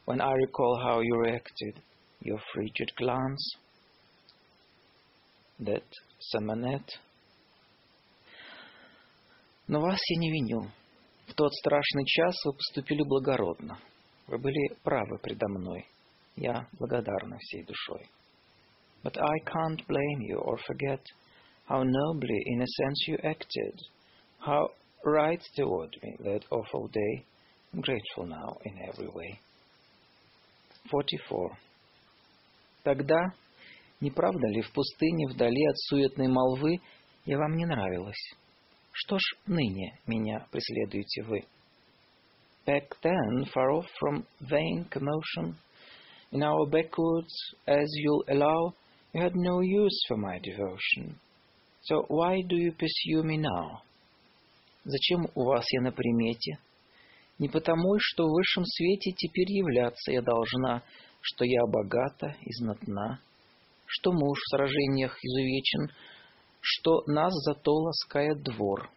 when 0.03 0.19
I 0.19 0.33
recall 0.33 0.81
how 0.83 0.99
you 0.99 1.15
reacted, 1.15 1.79
your 2.21 2.37
frigid 2.53 2.91
glance. 2.97 3.55
That 5.59 5.83
Самонет. 6.33 6.83
Но 9.68 9.80
вас 9.80 10.00
я 10.08 10.18
не 10.18 10.30
виню. 10.30 10.70
В 11.26 11.34
тот 11.34 11.52
страшный 11.52 12.04
час 12.06 12.34
вы 12.46 12.54
поступили 12.54 13.02
благородно. 13.02 13.78
Вы 14.26 14.38
были 14.38 14.74
правы 14.82 15.18
предо 15.18 15.46
мной. 15.48 15.86
Я 16.36 16.66
благодарна 16.78 17.36
всей 17.38 17.64
душой. 17.64 18.08
But 19.02 19.18
I 19.18 19.38
can't 19.44 19.86
blame 19.86 20.22
you 20.22 20.38
or 20.38 20.56
forget 20.66 21.00
how 21.68 21.82
nobly, 21.82 22.38
in 22.46 22.62
a 22.62 22.66
sense, 22.66 23.08
you 23.08 23.18
acted, 23.22 23.78
how 24.38 24.70
right 25.04 25.42
toward 25.54 25.94
me 26.02 26.16
that 26.20 26.44
awful 26.50 26.88
day. 26.88 27.24
I'm 27.72 27.82
grateful 27.82 28.26
now 28.26 28.56
in 28.64 28.74
every 28.88 29.08
way. 29.08 29.38
44. 30.90 31.50
Тогда, 32.84 33.20
не 34.00 34.10
правда 34.10 34.46
ли, 34.48 34.62
в 34.62 34.72
пустыне, 34.72 35.28
вдали 35.28 35.66
от 35.66 35.78
суетной 35.78 36.28
молвы, 36.28 36.80
я 37.26 37.36
вам 37.36 37.54
не 37.56 37.66
нравилась? 37.66 38.34
Что 39.00 39.16
ж 39.16 39.22
ныне 39.46 39.96
меня 40.08 40.44
преследуете 40.50 41.22
вы? 41.22 41.44
Back 42.66 42.96
then, 43.00 43.44
far 43.54 43.70
off 43.70 43.86
from 44.00 44.26
vain 44.40 44.88
commotion, 44.90 45.54
in 46.32 46.42
our 46.42 46.66
backwoods, 46.66 47.32
as 47.68 47.86
you'll 47.94 48.24
allow, 48.28 48.74
you 49.14 49.22
had 49.22 49.36
no 49.36 49.60
use 49.60 49.96
for 50.08 50.16
my 50.16 50.40
devotion. 50.40 51.16
So 51.82 52.06
why 52.08 52.42
do 52.42 52.56
you 52.56 52.72
pursue 52.72 53.22
me 53.22 53.38
now? 53.38 53.82
Зачем 54.84 55.30
у 55.36 55.44
вас 55.44 55.64
я 55.74 55.80
на 55.80 55.92
примете? 55.92 56.58
Не 57.38 57.48
потому, 57.48 57.98
что 58.00 58.24
в 58.24 58.32
высшем 58.32 58.64
свете 58.64 59.12
теперь 59.16 59.52
являться 59.52 60.10
я 60.10 60.22
должна, 60.22 60.82
что 61.20 61.44
я 61.44 61.64
богата 61.66 62.34
и 62.42 62.52
знатна, 62.52 63.20
что 63.86 64.10
муж 64.10 64.38
в 64.40 64.56
сражениях 64.56 65.16
изувечен, 65.22 65.92
что 66.60 67.02
нас 67.06 67.32
зато 67.44 67.72
ласкает 67.72 68.42
двор. 68.42 68.88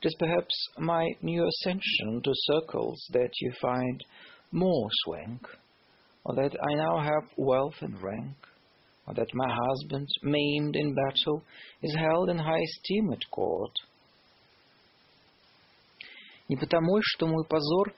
It 0.00 0.08
is 0.08 0.16
perhaps 0.18 0.54
my 0.78 1.06
new 1.22 1.44
ascension 1.46 2.22
to 2.22 2.32
circles 2.34 2.98
that 3.12 3.30
you 3.40 3.50
find 3.60 4.04
more 4.52 4.88
swank, 5.04 5.40
or 6.24 6.34
that 6.34 6.54
I 6.54 6.74
now 6.74 6.98
have 7.00 7.30
wealth 7.36 7.76
and 7.80 8.00
rank, 8.02 8.36
or 9.06 9.14
that 9.14 9.34
my 9.34 9.52
husband, 9.52 10.06
maimed 10.22 10.76
in 10.76 10.94
battle, 10.94 11.42
is 11.82 11.96
held 11.96 12.28
in 12.28 12.38
high 12.38 12.60
esteem 12.60 13.12
at 13.12 13.30
court. 13.30 13.72
Не 16.48 16.56
потому, 16.56 17.00
что 17.00 17.26
мой 17.26 17.44
позор 17.48 17.92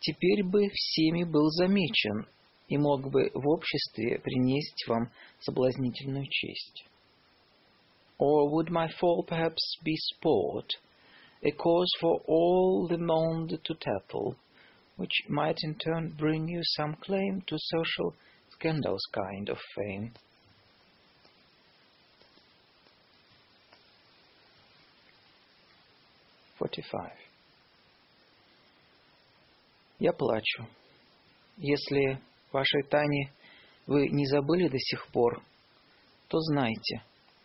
теперь 0.00 0.44
бы 0.44 0.68
всеми 0.68 1.24
был 1.24 1.48
замечен 1.50 2.26
и 2.68 2.76
мог 2.78 3.10
бы 3.10 3.30
в 3.34 3.48
обществе 3.48 4.18
принести 4.18 4.86
вам 4.88 5.10
соблазнительную 5.40 6.26
честь. 6.28 6.84
Or 8.18 8.50
would 8.50 8.70
my 8.70 8.88
fall 8.98 9.24
perhaps 9.26 9.76
be 9.84 9.94
sport, 9.96 10.66
a 11.42 11.50
cause 11.52 11.90
for 12.00 12.20
all 12.26 12.88
the 12.88 12.98
monde 12.98 13.58
to 13.62 13.74
tattle, 13.74 14.36
which 14.96 15.24
might 15.28 15.58
in 15.62 15.74
turn 15.74 16.14
bring 16.18 16.48
you 16.48 16.60
some 16.62 16.96
claim 16.96 17.42
to 17.46 17.56
social 17.58 18.14
scandals 18.50 19.02
kind 19.12 19.50
of 19.50 19.58
fame? 19.76 20.12
Forty-five. 26.58 27.18
Я 29.98 30.12
плачу. 30.12 30.66
Если 31.58 32.18
вашей 32.52 32.82
Тане 32.84 33.32
вы 33.86 34.08
не 34.08 34.26
забыли 34.26 34.68
до 34.68 34.78
сих 34.78 35.06
пор, 35.08 35.42
то 36.28 36.38
знайте, 36.40 37.02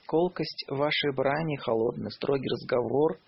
колкость 0.07 0.65
вашей 0.67 1.13
брани, 1.13 1.55
холодный, 1.57 2.11
строгий 2.11 2.49
разговор, 2.49 3.19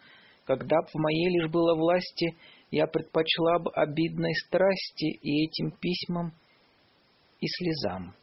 когда 0.46 0.81
б 0.81 0.88
в 0.88 0.96
моей 0.96 1.29
лишь 1.29 1.49
было 1.49 1.75
власти, 1.75 2.35
я 2.71 2.88
предпочла 2.88 3.60
бы 3.60 3.71
обидной 3.71 4.33
страсти 4.35 5.17
и 5.21 5.46
этим 5.46 5.71
письмам 5.71 6.33
и 7.39 7.47
слезам. 7.47 8.14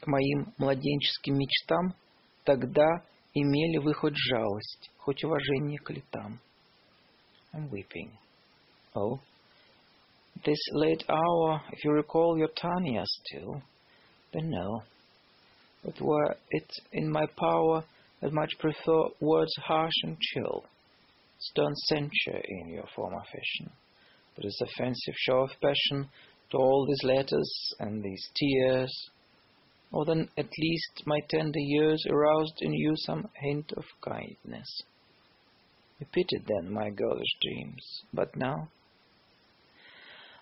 К 0.00 0.06
моим 0.06 0.52
младенческим 0.58 1.36
мечтам 1.36 1.94
тогда 2.44 2.86
имели 3.34 3.78
вы 3.78 3.92
хоть 3.94 4.16
жалость, 4.16 4.90
хоть 4.98 5.24
уважение 5.24 5.78
к 5.78 5.90
летам. 5.90 6.40
I'm 7.52 7.70
weeping. 7.70 8.10
Oh, 8.94 9.18
this 10.44 10.58
late 10.72 11.04
hour, 11.08 11.62
if 11.72 11.84
you 11.84 11.92
recall 11.92 12.36
your 12.36 12.48
Tanya 12.48 13.04
still, 13.04 13.62
then 14.32 14.50
no. 14.50 14.82
But 15.84 16.00
were 16.00 16.36
it 16.50 16.70
in 16.92 17.10
my 17.10 17.26
power, 17.38 17.84
I'd 18.22 18.32
much 18.32 18.58
prefer 18.58 19.08
words 19.20 19.52
harsh 19.64 19.92
and 20.02 20.18
chill, 20.18 20.64
stern 21.38 21.74
censure 21.88 22.40
in 22.42 22.70
your 22.70 22.86
former 22.96 23.22
fashion, 23.22 23.70
but 24.34 24.44
this 24.44 24.60
offensive 24.62 25.14
show 25.16 25.40
of 25.40 25.50
passion 25.60 26.08
to 26.50 26.56
all 26.56 26.86
these 26.86 27.02
letters 27.04 27.74
and 27.80 28.02
these 28.02 28.30
tears, 28.34 29.10
or 29.92 30.04
then 30.04 30.28
at 30.38 30.48
least 30.58 31.02
my 31.06 31.20
tender 31.28 31.58
years 31.58 32.04
aroused 32.08 32.58
in 32.60 32.72
you 32.72 32.94
some 32.96 33.28
hint 33.34 33.72
of 33.76 33.84
kindness. 34.00 34.82
You 36.00 36.06
pitied 36.12 36.46
then 36.46 36.72
my 36.72 36.90
girlish 36.90 37.36
dreams, 37.42 38.02
but 38.12 38.34
now 38.36 38.68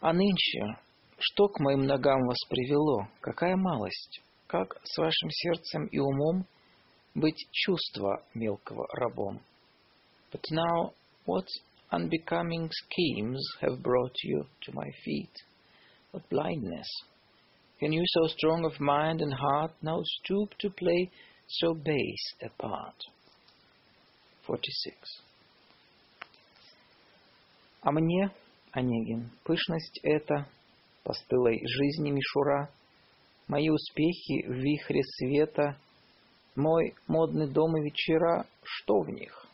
А 0.03 0.13
нынче, 0.13 0.81
что 1.17 1.47
к 1.47 1.61
моим 1.61 1.87
ногам 1.87 2.27
вас 2.27 2.39
привело? 2.49 3.07
Какая 3.21 3.55
малость? 3.55 4.21
Как 4.49 4.77
с 4.83 4.99
вашим 4.99 5.31
сердцем 5.31 5.87
и 5.87 6.01
умом 6.01 6.45
быть 7.15 7.47
чувства 7.53 8.21
мелкого 8.35 8.89
рабом? 8.95 9.41
But 10.33 10.43
now, 10.51 10.93
what 11.25 11.47
unbecoming 11.93 12.69
schemes 12.73 13.41
have 13.61 13.81
brought 13.81 14.17
you 14.25 14.45
to 14.63 14.73
my 14.73 14.91
feet? 15.05 15.31
What 16.11 16.29
blindness! 16.29 16.89
Can 17.79 17.93
you 17.93 18.03
so 18.05 18.27
strong 18.27 18.65
of 18.65 18.81
mind 18.81 19.21
and 19.21 19.33
heart 19.33 19.71
now 19.83 20.03
stoop 20.03 20.53
to 20.59 20.71
play 20.71 21.13
so 21.47 21.75
base 21.75 22.35
a 22.43 22.49
part? 22.61 22.97
46. 24.49 25.23
А 27.83 27.93
мне 27.93 28.33
Онегин. 28.73 29.31
Пышность 29.45 30.01
эта, 30.03 30.49
постылой 31.05 31.61
жизни 31.67 32.11
мишура, 32.11 32.71
Мои 33.49 33.69
успехи 33.69 34.47
в 34.47 34.53
вихре 34.53 35.03
света, 35.03 35.77
Мой 36.57 36.95
модный 37.07 37.53
дом 37.53 37.77
и 37.77 37.83
вечера, 37.83 38.47
что 38.63 39.01
в 39.01 39.11
них? 39.11 39.47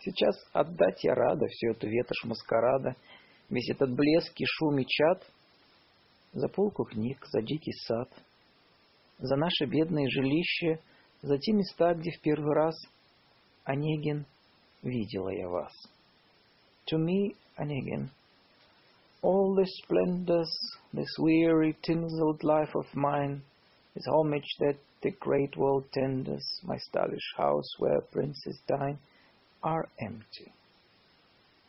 Сейчас 0.00 0.36
отдать 0.52 1.02
я 1.02 1.14
рада 1.14 1.46
всю 1.46 1.70
эту 1.70 1.88
ветошь 1.88 2.24
маскарада, 2.24 2.94
Весь 3.50 3.70
этот 3.70 3.92
блеск 3.94 4.32
и 4.40 4.44
шум 4.46 4.78
и 4.78 4.86
чад, 4.86 5.26
За 6.32 6.48
полку 6.48 6.84
книг, 6.84 7.18
за 7.26 7.42
дикий 7.42 7.72
сад, 7.72 8.08
За 9.18 9.34
наше 9.34 9.64
бедное 9.64 10.08
жилище, 10.08 10.78
За 11.22 11.38
те 11.38 11.52
места, 11.52 11.92
где 11.94 12.12
в 12.12 12.20
первый 12.20 12.54
раз, 12.54 12.76
Онегин, 13.64 14.26
видела 14.82 15.30
я 15.30 15.48
вас. 15.48 15.72
To 16.86 16.98
me, 16.98 17.34
Onegin, 17.58 18.10
all 19.22 19.54
the 19.54 19.66
splendors, 19.82 20.50
this 20.92 21.16
weary, 21.18 21.76
tinselled 21.82 22.42
life 22.44 22.74
of 22.74 22.86
mine, 22.94 23.42
this 23.94 24.06
homage 24.08 24.48
that 24.60 24.76
the 25.02 25.10
great 25.10 25.56
world 25.56 25.84
tenders, 25.92 26.44
my 26.62 26.76
stylish 26.76 27.34
house 27.36 27.68
where 27.78 28.00
princes 28.12 28.60
dine, 28.68 28.98
are 29.62 29.88
empty. 30.00 30.52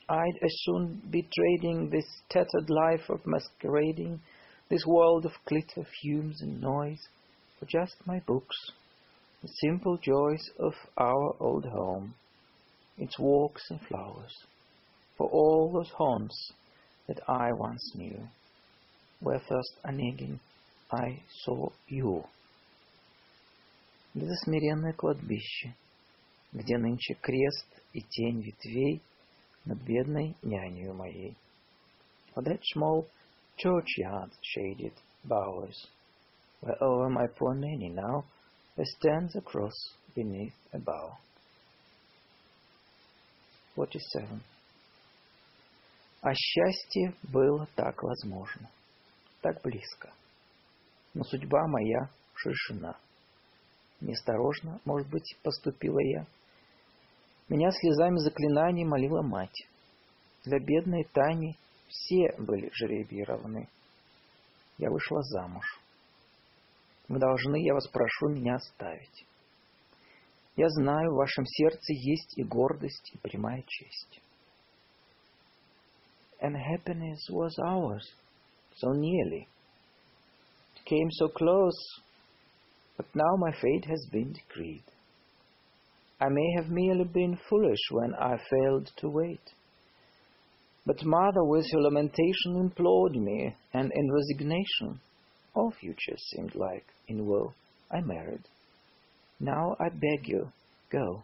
I'd 0.07 0.40
as 0.43 0.56
soon 0.64 1.01
be 1.10 1.28
trading 1.36 1.90
this 1.90 2.06
tattered 2.29 2.69
life 2.69 3.10
of 3.10 3.25
masquerading, 3.25 4.19
this 4.69 4.86
world 4.86 5.25
of 5.25 5.32
glitter, 5.46 5.88
fumes, 6.01 6.42
and 6.42 6.61
noise, 6.61 7.07
for 7.60 7.65
just 7.65 7.96
my 8.06 8.19
books, 8.28 8.56
the 9.42 9.50
simple 9.61 9.97
joys 9.97 10.50
of 10.60 10.74
our 10.97 11.36
old 11.40 11.65
home, 11.65 12.14
its 12.97 13.18
walks 13.18 13.64
and 13.69 13.79
flowers, 13.88 14.36
for 15.18 15.28
all 15.29 15.72
those 15.74 15.92
haunts 15.92 16.54
that 17.08 17.21
I 17.29 17.53
once 17.53 17.94
knew, 17.94 18.29
where 19.21 19.40
first 19.40 19.79
Onegin 19.85 20.39
I 20.90 21.21
saw 21.44 21.71
you. 21.89 22.25
Это 24.15 24.35
смиренное 24.44 24.93
кладбище, 24.93 25.75
где 26.53 26.79
нынче 26.79 27.15
крест 27.15 27.67
и 27.93 28.01
тень 28.01 28.43
ветвей 28.43 29.03
над 29.65 29.79
бедной 29.79 30.37
нянею 30.43 30.94
моей. 30.94 31.37
For 32.35 32.43
that 32.44 32.61
small 32.75 33.08
churchyard 33.57 34.31
shaded 34.40 34.94
bowers, 35.25 35.89
where 36.61 36.76
over 36.83 37.08
my 37.08 37.26
poor 37.39 37.55
nanny 37.55 37.90
now 37.90 38.25
there 38.76 38.87
stands 38.87 39.35
a 39.37 39.40
cross 39.40 39.75
beneath 40.15 40.55
a 40.72 40.79
bough. 40.79 41.17
47. 43.75 44.40
А 46.22 46.34
счастье 46.34 47.14
было 47.24 47.68
так 47.76 48.04
возможно, 48.04 48.70
так 49.42 49.62
близко. 49.62 50.12
Но 51.14 51.24
судьба 51.24 51.66
моя 51.68 52.10
шишина. 52.34 52.98
Неосторожно, 54.02 54.80
может 54.86 55.10
быть, 55.10 55.38
поступила 55.44 56.00
я. 56.00 56.26
Меня 57.48 57.72
слезами 57.72 58.18
заклинаний 58.18 58.86
молила 58.86 59.22
мать. 59.22 59.68
Для 60.44 60.60
бедной 60.60 61.06
Тани 61.14 61.58
все 61.88 62.34
были 62.38 62.70
жребии. 62.74 63.68
Я 64.78 64.90
вышла 64.90 65.22
замуж. 65.24 65.66
Вы 67.08 67.18
должны, 67.18 67.66
я 67.66 67.74
вас 67.74 67.88
прошу, 67.88 68.30
меня 68.30 68.56
оставить. 68.56 69.26
Я 70.56 70.70
знаю, 70.70 71.12
в 71.12 71.18
вашем 71.18 71.46
сердце 71.46 71.94
есть 71.94 72.38
и 72.38 72.44
гордость, 72.44 73.12
и 73.14 73.18
прямая 73.18 73.64
честь. 73.66 74.22
And 76.42 76.56
happiness 76.56 77.28
was 77.30 77.56
ours, 77.65 78.08
so 78.78 78.92
nearly. 78.92 79.47
It 80.76 80.86
came 80.86 81.10
so 81.12 81.28
close, 81.28 81.78
but 82.97 83.08
now 83.14 83.36
my 83.38 83.51
fate 83.51 83.86
has 83.86 84.06
been 84.12 84.33
decreed. 84.33 84.83
I 86.22 86.30
may 86.30 86.51
have 86.58 86.69
merely 86.69 87.06
been 87.06 87.38
foolish 87.50 87.80
when 87.92 88.14
I 88.15 88.38
failed 88.50 88.92
to 88.97 89.10
wait. 89.10 89.54
But 90.86 91.06
mother 91.06 91.44
with 91.44 91.65
her 91.72 91.82
lamentation 91.82 92.56
implored 92.56 93.14
me, 93.15 93.56
and 93.74 93.92
in 93.94 94.12
resignation 94.12 95.00
all 95.54 95.72
future 95.72 96.18
seemed 96.18 96.56
like 96.56 96.86
in 97.08 97.26
woe 97.26 97.54
I 97.92 98.01
married. 98.01 98.44
Now 99.40 99.76
I 99.80 99.90
beg 99.90 100.28
you, 100.28 100.51
go. 100.92 101.24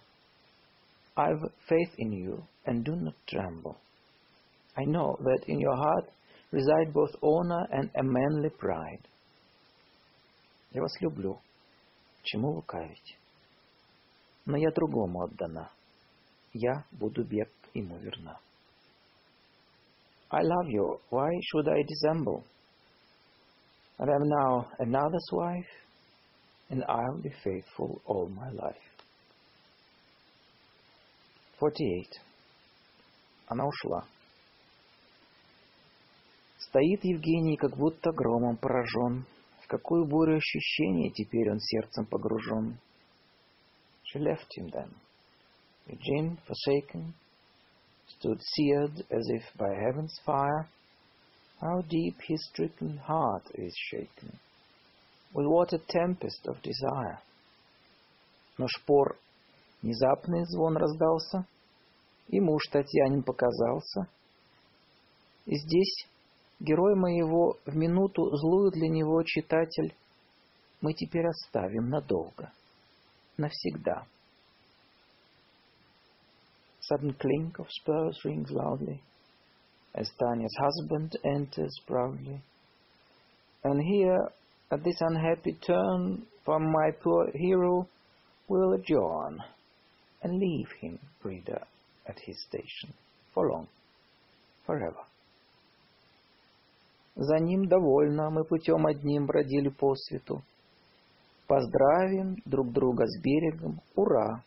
I've 1.17 1.51
faith 1.69 1.93
in 1.97 2.11
you, 2.11 2.43
and 2.65 2.83
do 2.83 2.95
not 2.95 3.13
tremble. 3.27 3.77
I 4.76 4.84
know 4.84 5.16
that 5.20 5.44
in 5.46 5.60
your 5.60 5.76
heart 5.76 6.10
reside 6.52 6.92
both 6.92 7.10
honor 7.22 7.66
and 7.72 7.90
a 7.94 8.02
manly 8.02 8.50
pride. 8.50 9.02
Я 10.72 10.82
вас 10.82 11.00
люблю. 11.00 11.38
Чему 12.22 12.52
лукавить? 12.52 13.18
Но 14.46 14.56
я 14.56 14.70
другому 14.70 15.22
отдана. 15.22 15.70
Я 16.52 16.84
буду 16.92 17.24
бед 17.24 17.50
ему 17.74 17.96
верна. 17.98 18.38
I 20.30 20.42
love 20.42 20.68
you. 20.68 21.00
Why 21.10 21.28
should 21.42 21.68
I 21.68 21.82
dissemble? 21.82 22.44
And 23.98 24.10
I'm 24.10 24.28
now 24.28 24.68
another's 24.78 25.28
wife, 25.32 25.68
and 26.70 26.84
I'll 26.88 27.20
be 27.20 27.30
faithful 27.42 28.00
all 28.06 28.28
my 28.28 28.48
life. 28.50 28.90
48. 31.58 32.20
Она 33.48 33.64
ушла. 33.66 34.06
Стоит 36.75 37.05
Евгений, 37.05 37.55
как 37.55 37.77
будто 37.77 38.11
громом 38.11 38.57
поражен. 38.57 39.25
В 39.61 39.67
какую 39.67 40.05
бурю 40.05 40.35
ощущения 40.35 41.09
теперь 41.09 41.49
он 41.49 41.61
сердцем 41.61 42.05
погружен. 42.05 42.77
She 44.03 44.19
left 44.19 44.49
him 44.57 44.69
then. 44.71 44.89
Eugene, 45.87 46.37
forsaken, 46.45 47.13
stood 48.07 48.41
seared 48.41 49.05
as 49.09 49.25
if 49.29 49.43
by 49.55 49.73
heaven's 49.73 50.19
fire. 50.25 50.67
How 51.61 51.81
deep 51.83 52.17
his 52.27 52.45
stricken 52.49 52.97
heart 52.97 53.45
is 53.53 53.73
shaken. 53.89 54.37
With 55.33 55.45
what 55.45 55.71
a 55.71 55.79
tempest 55.79 56.45
of 56.45 56.61
desire. 56.61 57.19
Но 58.57 58.67
шпор 58.67 59.17
внезапный 59.81 60.43
звон 60.47 60.75
раздался, 60.75 61.45
и 62.27 62.41
муж 62.41 62.67
Татьянин 62.69 63.23
показался. 63.23 64.09
И 65.45 65.55
здесь 65.55 66.05
герой 66.60 66.94
моего 66.94 67.56
в 67.66 67.74
минуту 67.74 68.36
злую 68.36 68.70
для 68.70 68.88
него 68.88 69.22
читатель 69.22 69.94
мы 70.80 70.94
теперь 70.94 71.26
оставим 71.26 71.88
надолго, 71.88 72.52
навсегда. 73.36 74.06
Sudden 76.80 77.14
clink 77.18 77.58
of 77.58 77.68
spurs 77.70 78.16
rings 78.24 78.50
loudly 78.50 79.00
as 79.94 80.10
Tanya's 80.18 80.56
husband 80.58 81.16
enters 81.24 81.78
proudly. 81.86 82.40
And 83.64 83.80
here, 83.82 84.28
at 84.70 84.82
this 84.84 85.00
unhappy 85.00 85.58
turn, 85.66 86.26
from 86.44 86.70
my 86.72 86.90
poor 87.02 87.30
hero 87.34 87.86
will 88.48 88.72
adjourn 88.72 89.38
and 90.22 90.38
leave 90.38 90.68
him, 90.80 90.98
reader, 91.22 91.62
at 92.06 92.18
his 92.20 92.40
station 92.48 92.92
for 93.34 93.50
long, 93.50 93.68
forever. 94.66 95.04
За 97.15 97.39
ним 97.39 97.67
довольно 97.67 98.29
мы 98.29 98.43
путем 98.43 98.85
одним 98.85 99.25
бродили 99.25 99.69
по 99.69 99.95
свету. 99.95 100.41
Поздравим 101.47 102.35
друг 102.45 102.71
друга 102.73 103.05
с 103.07 103.21
берегом, 103.21 103.79
ура! 103.95 104.43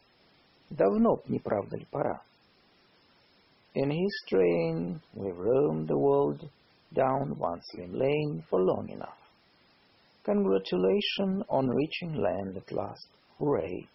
Давно 0.68 1.16
б, 1.16 1.22
не 1.28 1.38
правда 1.38 1.76
ли, 1.76 1.86
пора? 1.90 2.20
In 3.74 3.90
his 3.90 4.12
train 4.28 5.00
we 5.14 5.30
roamed 5.30 5.86
the 5.88 5.96
world 5.96 6.40
down 6.92 7.38
one 7.38 7.60
slim 7.70 7.94
lane 7.94 8.44
for 8.50 8.60
long 8.60 8.88
enough. 8.90 9.16
Congratulations 10.24 11.44
on 11.48 11.68
reaching 11.68 12.14
land 12.16 12.56
at 12.56 12.70
last, 12.70 13.08
hooray! 13.38 13.86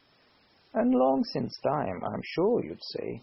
And 0.73 0.91
long 0.91 1.23
since 1.25 1.59
time, 1.61 2.01
I'm 2.03 2.21
sure 2.23 2.63
you'd 2.63 2.81
say. 2.81 3.21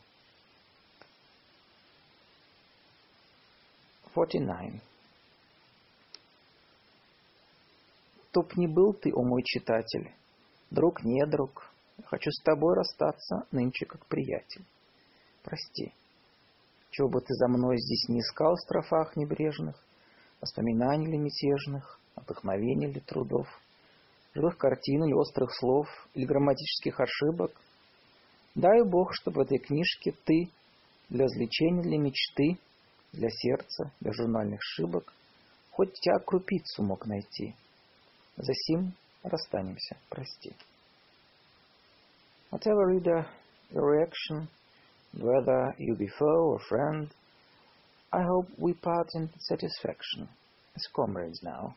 49. 4.14 4.80
Кто 8.30 8.42
б 8.42 8.48
ни 8.54 8.68
был 8.68 8.94
ты, 8.94 9.10
о 9.12 9.24
мой 9.24 9.42
читатель, 9.42 10.08
друг 10.70 11.02
не 11.02 11.26
друг, 11.26 11.68
хочу 12.04 12.30
с 12.30 12.40
тобой 12.44 12.76
расстаться 12.76 13.48
нынче 13.50 13.86
как 13.86 14.06
приятель. 14.06 14.64
Прости, 15.42 15.92
чего 16.90 17.08
бы 17.08 17.20
ты 17.22 17.34
за 17.34 17.48
мной 17.48 17.76
здесь 17.78 18.08
не 18.08 18.20
искал 18.20 18.54
в 18.54 18.60
строфах 18.60 19.16
небрежных, 19.16 19.74
воспоминаний 20.40 21.08
ли 21.08 21.18
мятежных, 21.18 21.98
вдохновений 22.14 22.92
ли 22.92 23.00
трудов, 23.00 23.48
живых 24.32 24.56
картин 24.58 25.06
или 25.06 25.12
острых 25.12 25.52
слов, 25.52 25.88
или 26.14 26.24
грамматических 26.24 27.00
ошибок. 27.00 27.50
Дай 28.54 28.84
Бог, 28.84 29.12
чтобы 29.12 29.38
в 29.38 29.44
этой 29.46 29.58
книжке 29.58 30.14
ты 30.24 30.48
для 31.08 31.24
развлечения, 31.24 31.82
для 31.82 31.98
мечты, 31.98 32.58
для 33.12 33.28
сердца, 33.28 33.90
для 33.98 34.12
журнальных 34.12 34.60
шибок 34.62 35.12
хоть 35.72 35.94
тебя 35.94 36.20
крупицу 36.20 36.84
мог 36.84 37.06
найти— 37.06 37.56
Засим 38.39 38.93
расстанемся, 39.23 39.97
прости. 40.09 40.53
Whatever 42.51 42.87
reader 42.87 43.27
your 43.71 43.85
reaction, 43.85 44.47
whether 45.17 45.75
you 45.77 45.95
be 45.95 46.07
foe 46.07 46.51
or 46.51 46.59
friend, 46.59 47.09
I 48.11 48.21
hope 48.21 48.47
we 48.57 48.73
part 48.73 49.07
in 49.15 49.29
satisfaction 49.39 50.29
as 50.75 50.87
comrades 50.95 51.41
now. 51.43 51.75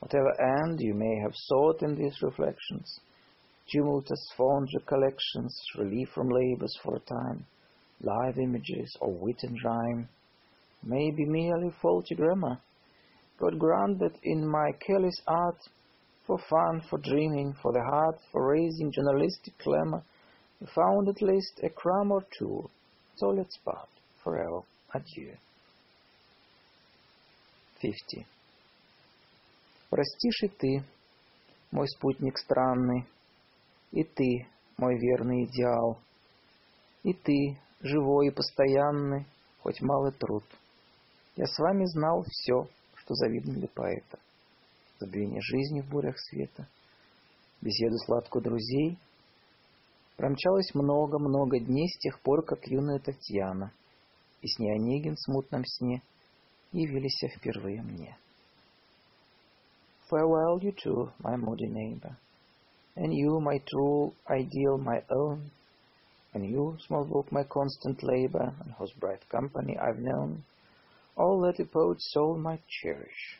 Whatever 0.00 0.32
end 0.40 0.80
you 0.80 0.94
may 0.94 1.20
have 1.22 1.34
sought 1.34 1.82
in 1.82 1.96
these 1.96 2.22
reflections, 2.22 3.00
tumultuous 3.70 4.32
fond 4.36 4.68
recollections, 4.74 5.60
relief 5.76 6.08
from 6.14 6.28
labors 6.28 6.76
for 6.82 6.96
a 6.96 7.00
time, 7.00 7.46
live 8.00 8.38
images 8.38 8.96
or 9.00 9.12
wit 9.12 9.42
and 9.42 9.58
rhyme, 9.64 10.08
may 10.82 11.10
be 11.10 11.24
merely 11.24 11.70
faulty 11.82 12.14
grammar, 12.14 12.60
God 13.38 13.58
grant 13.58 13.98
that 14.00 14.18
in 14.22 14.46
my 14.46 14.72
careless 14.84 15.20
art, 15.26 15.58
for 16.26 16.38
fun, 16.50 16.82
for 16.90 16.98
dreaming, 16.98 17.54
for 17.62 17.72
the 17.72 17.82
heart, 17.82 18.18
for 18.32 18.52
raising 18.52 18.92
journalistic 18.92 19.56
clamor, 19.58 20.02
we 20.60 20.66
found 20.74 21.08
at 21.08 21.22
least 21.22 21.60
a 21.62 21.70
crumb 21.70 22.12
or 22.12 22.24
two. 22.38 22.68
So 23.16 23.28
let's 23.28 23.56
part. 23.64 23.88
Forever. 24.22 24.60
Adieu. 24.94 25.36
50. 27.80 28.26
Простишь 29.90 30.42
и 30.42 30.48
ты, 30.48 30.84
мой 31.70 31.88
спутник 31.88 32.36
странный, 32.38 33.06
и 33.92 34.04
ты, 34.04 34.46
мой 34.76 34.98
верный 34.98 35.44
идеал, 35.44 35.98
и 37.04 37.14
ты, 37.14 37.58
живой 37.80 38.26
и 38.26 38.30
постоянный, 38.30 39.26
хоть 39.62 39.80
малый 39.80 40.12
труд. 40.12 40.44
Я 41.36 41.46
с 41.46 41.58
вами 41.58 41.84
знал 41.86 42.24
все, 42.28 42.68
что 43.03 43.15
завидно 43.15 43.53
для 43.53 43.67
поэта. 43.67 44.19
Забвение 44.99 45.41
жизни 45.41 45.81
в 45.81 45.89
бурях 45.89 46.17
света, 46.19 46.67
беседу 47.61 47.97
сладкую 48.05 48.43
друзей. 48.43 48.97
Промчалось 50.17 50.73
много-много 50.73 51.59
дней 51.59 51.89
с 51.89 51.97
тех 51.99 52.19
пор, 52.21 52.43
как 52.43 52.65
юная 52.67 52.99
Татьяна 52.99 53.71
и 54.41 54.47
с 54.47 54.59
ней 54.59 54.73
Онегин 54.75 55.15
в 55.15 55.21
смутном 55.21 55.63
сне 55.65 56.01
явились 56.71 57.23
впервые 57.35 57.81
мне. 57.81 58.17
Farewell, 60.11 60.59
you 60.59 60.73
too, 60.75 61.11
my 61.19 61.35
moody 61.37 61.67
neighbor, 61.69 62.15
and 62.95 63.13
you, 63.13 63.39
my 63.39 63.57
true 63.65 64.13
ideal, 64.27 64.77
my 64.77 65.01
own. 65.09 65.49
and 66.33 66.49
you, 66.49 66.75
small 66.87 67.05
book, 67.05 67.31
my 67.31 67.43
constant 67.43 68.01
labor, 68.03 68.53
and 68.61 68.73
whose 68.77 68.91
bright 68.99 69.27
company 69.29 69.77
I've 69.77 69.99
known, 69.99 70.43
all 71.16 71.40
that 71.42 71.60
a 71.60 71.64
poet's 71.64 72.12
soul 72.12 72.38
might 72.38 72.66
cherish. 72.68 73.38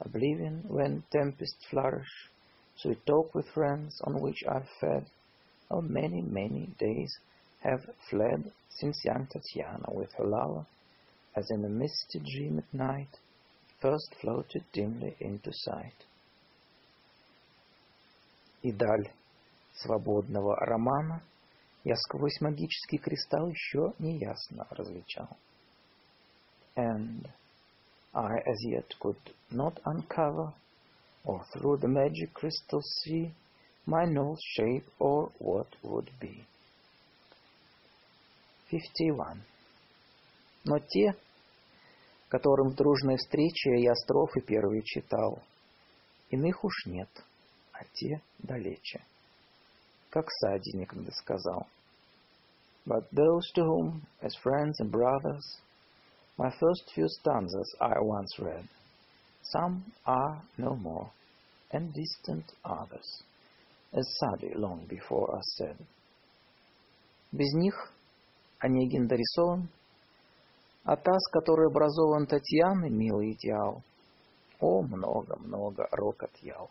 Oblivion 0.00 0.64
when 0.68 1.04
tempests 1.12 1.64
flourish, 1.70 2.30
sweet 2.76 3.04
talk 3.06 3.34
with 3.34 3.46
friends 3.48 4.00
on 4.04 4.20
which 4.20 4.42
I've 4.48 4.68
fed, 4.80 5.06
oh, 5.70 5.80
many, 5.80 6.22
many 6.22 6.70
days 6.78 7.18
have 7.60 7.80
fled 8.10 8.50
since 8.70 9.04
young 9.04 9.26
Tatiana 9.26 9.88
with 9.88 10.12
her 10.14 10.26
lover, 10.26 10.66
as 11.36 11.48
in 11.50 11.64
a 11.64 11.68
misty 11.68 12.18
dream 12.18 12.58
at 12.58 12.74
night, 12.74 13.18
first 13.80 14.14
floated 14.20 14.64
dimly 14.72 15.14
into 15.20 15.52
sight. 15.52 16.06
И 18.62 18.70
даль 18.72 19.10
свободного 19.74 20.56
романа 20.56 21.22
я 21.84 21.96
сквозь 21.96 22.40
магический 22.40 22.98
кристалл 22.98 23.48
еще 23.48 23.92
неясно 23.98 24.66
различал. 24.70 25.36
And 26.77 27.27
I 28.13 28.35
as 28.45 28.63
yet 28.65 28.93
could 28.99 29.17
not 29.49 29.79
uncover, 29.83 30.53
or 31.25 31.43
through 31.51 31.77
the 31.77 31.87
magic 31.87 32.35
crystal 32.35 32.81
see, 32.81 33.33
my 33.87 34.05
null 34.05 34.37
shape 34.55 34.85
or 34.99 35.31
what 35.39 35.67
would 35.81 36.11
be. 36.21 36.45
51. 38.69 39.41
Но 40.65 40.79
те, 40.79 41.15
которым 42.29 42.69
в 42.69 42.75
дружной 42.75 43.17
встрече 43.17 43.81
я 43.81 43.95
строфы 43.95 44.41
первые 44.41 44.83
читал, 44.83 45.41
иных 46.29 46.63
уж 46.63 46.85
нет, 46.85 47.09
а 47.71 47.85
те 47.93 48.21
далече. 48.39 49.01
Как 50.11 50.29
Сади 50.29 50.77
некогда 50.77 51.11
сказал. 51.11 51.65
But 52.85 53.09
those 53.11 53.51
to 53.55 53.63
whom, 53.63 54.01
as 54.21 54.35
friends 54.43 54.79
and 54.79 54.91
brothers, 54.91 55.43
my 56.38 56.50
first 56.50 56.90
few 56.94 57.08
stanzas 57.08 57.74
I 57.80 58.00
once 58.00 58.38
read, 58.38 58.68
some 59.42 59.84
are 60.06 60.42
no 60.58 60.74
more, 60.76 61.10
and 61.70 61.92
distant 61.92 62.44
others, 62.64 63.22
as 63.92 64.06
Sadi 64.18 64.52
long 64.54 64.86
before 64.88 65.36
us 65.36 65.54
said. 65.58 65.76
Без 67.32 67.52
них 67.54 67.74
Онегин 68.60 69.08
дорисован, 69.08 69.68
а 70.84 70.96
та, 70.96 71.12
с 71.12 71.30
которой 71.32 71.68
образован 71.68 72.26
Татьяны, 72.26 72.90
милый 72.90 73.32
идеал, 73.32 73.82
о, 74.60 74.82
много-много 74.82 75.88
рок 75.92 76.22
отъял. 76.22 76.70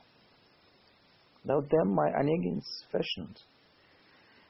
Without 1.44 1.68
them 1.70 1.94
my 1.94 2.12
Onegin's 2.12 2.86
fashioned, 2.92 3.38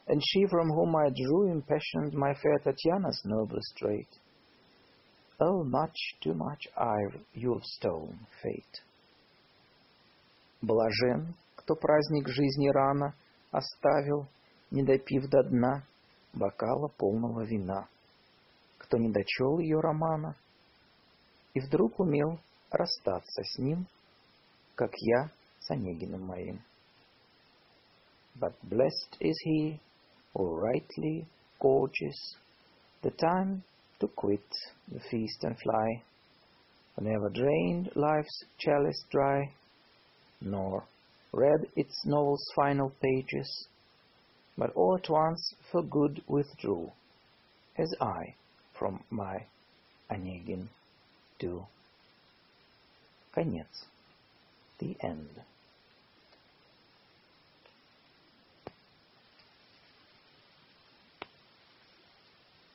and 0.08 0.22
she 0.22 0.46
from 0.48 0.70
whom 0.70 0.96
I 0.96 1.10
drew 1.10 1.52
impassioned 1.52 2.14
my 2.14 2.34
fair 2.34 2.60
Tatiana's 2.60 3.22
noblest 3.24 3.78
trait. 3.78 4.10
Oh, 5.39 5.63
much 5.65 6.17
too 6.23 6.33
much 6.33 6.67
I've 6.77 7.21
you've 7.35 7.65
stolen, 7.65 8.19
fate. 8.43 8.83
Блажен, 10.63 11.35
кто 11.57 11.75
праздник 11.75 12.29
жизни 12.29 12.69
рано 12.69 13.15
оставил, 13.51 14.27
не 14.71 14.83
допив 14.83 15.29
до 15.29 15.43
дна 15.43 15.85
бокала 16.33 16.89
полного 16.89 17.45
вина, 17.45 17.87
кто 18.79 18.97
не 18.97 19.11
дочел 19.13 19.59
ее 19.59 19.81
романа 19.81 20.37
и 21.53 21.61
вдруг 21.61 22.01
умел 22.01 22.39
расстаться 22.71 23.43
с 23.43 23.59
ним, 23.59 23.87
как 24.75 24.93
я 24.97 25.31
с 25.61 25.71
Онегиным 25.71 26.23
моим. 26.23 26.63
But 28.41 28.55
blessed 28.63 29.17
is 29.21 29.37
he 29.45 29.81
who 30.35 30.59
rightly 30.59 31.27
gorges 31.59 32.37
the 33.03 33.11
time 33.11 33.63
to 34.00 34.08
quit 34.08 34.48
the 34.92 35.00
feast 35.00 35.44
and 35.44 35.58
fly, 35.60 36.04
who 36.96 37.06
never 37.06 37.30
drained 37.30 37.92
life's 37.96 38.44
chalice 38.58 39.04
dry, 39.12 39.54
nor 40.42 40.84
read 41.32 41.68
its 41.76 42.06
novel's 42.06 42.46
final 42.56 42.92
pages, 43.02 43.68
but 44.58 44.72
all 44.76 45.00
at 45.02 45.10
once 45.10 45.54
for 45.72 45.84
good 45.84 46.22
withdrew, 46.28 46.92
as 47.78 47.94
I 48.02 48.36
from 48.78 49.04
my 49.10 49.46
Onegin 50.10 50.68
do. 51.40 51.66
Конец. 53.34 53.86
The 54.80 54.98
end. 55.04 55.30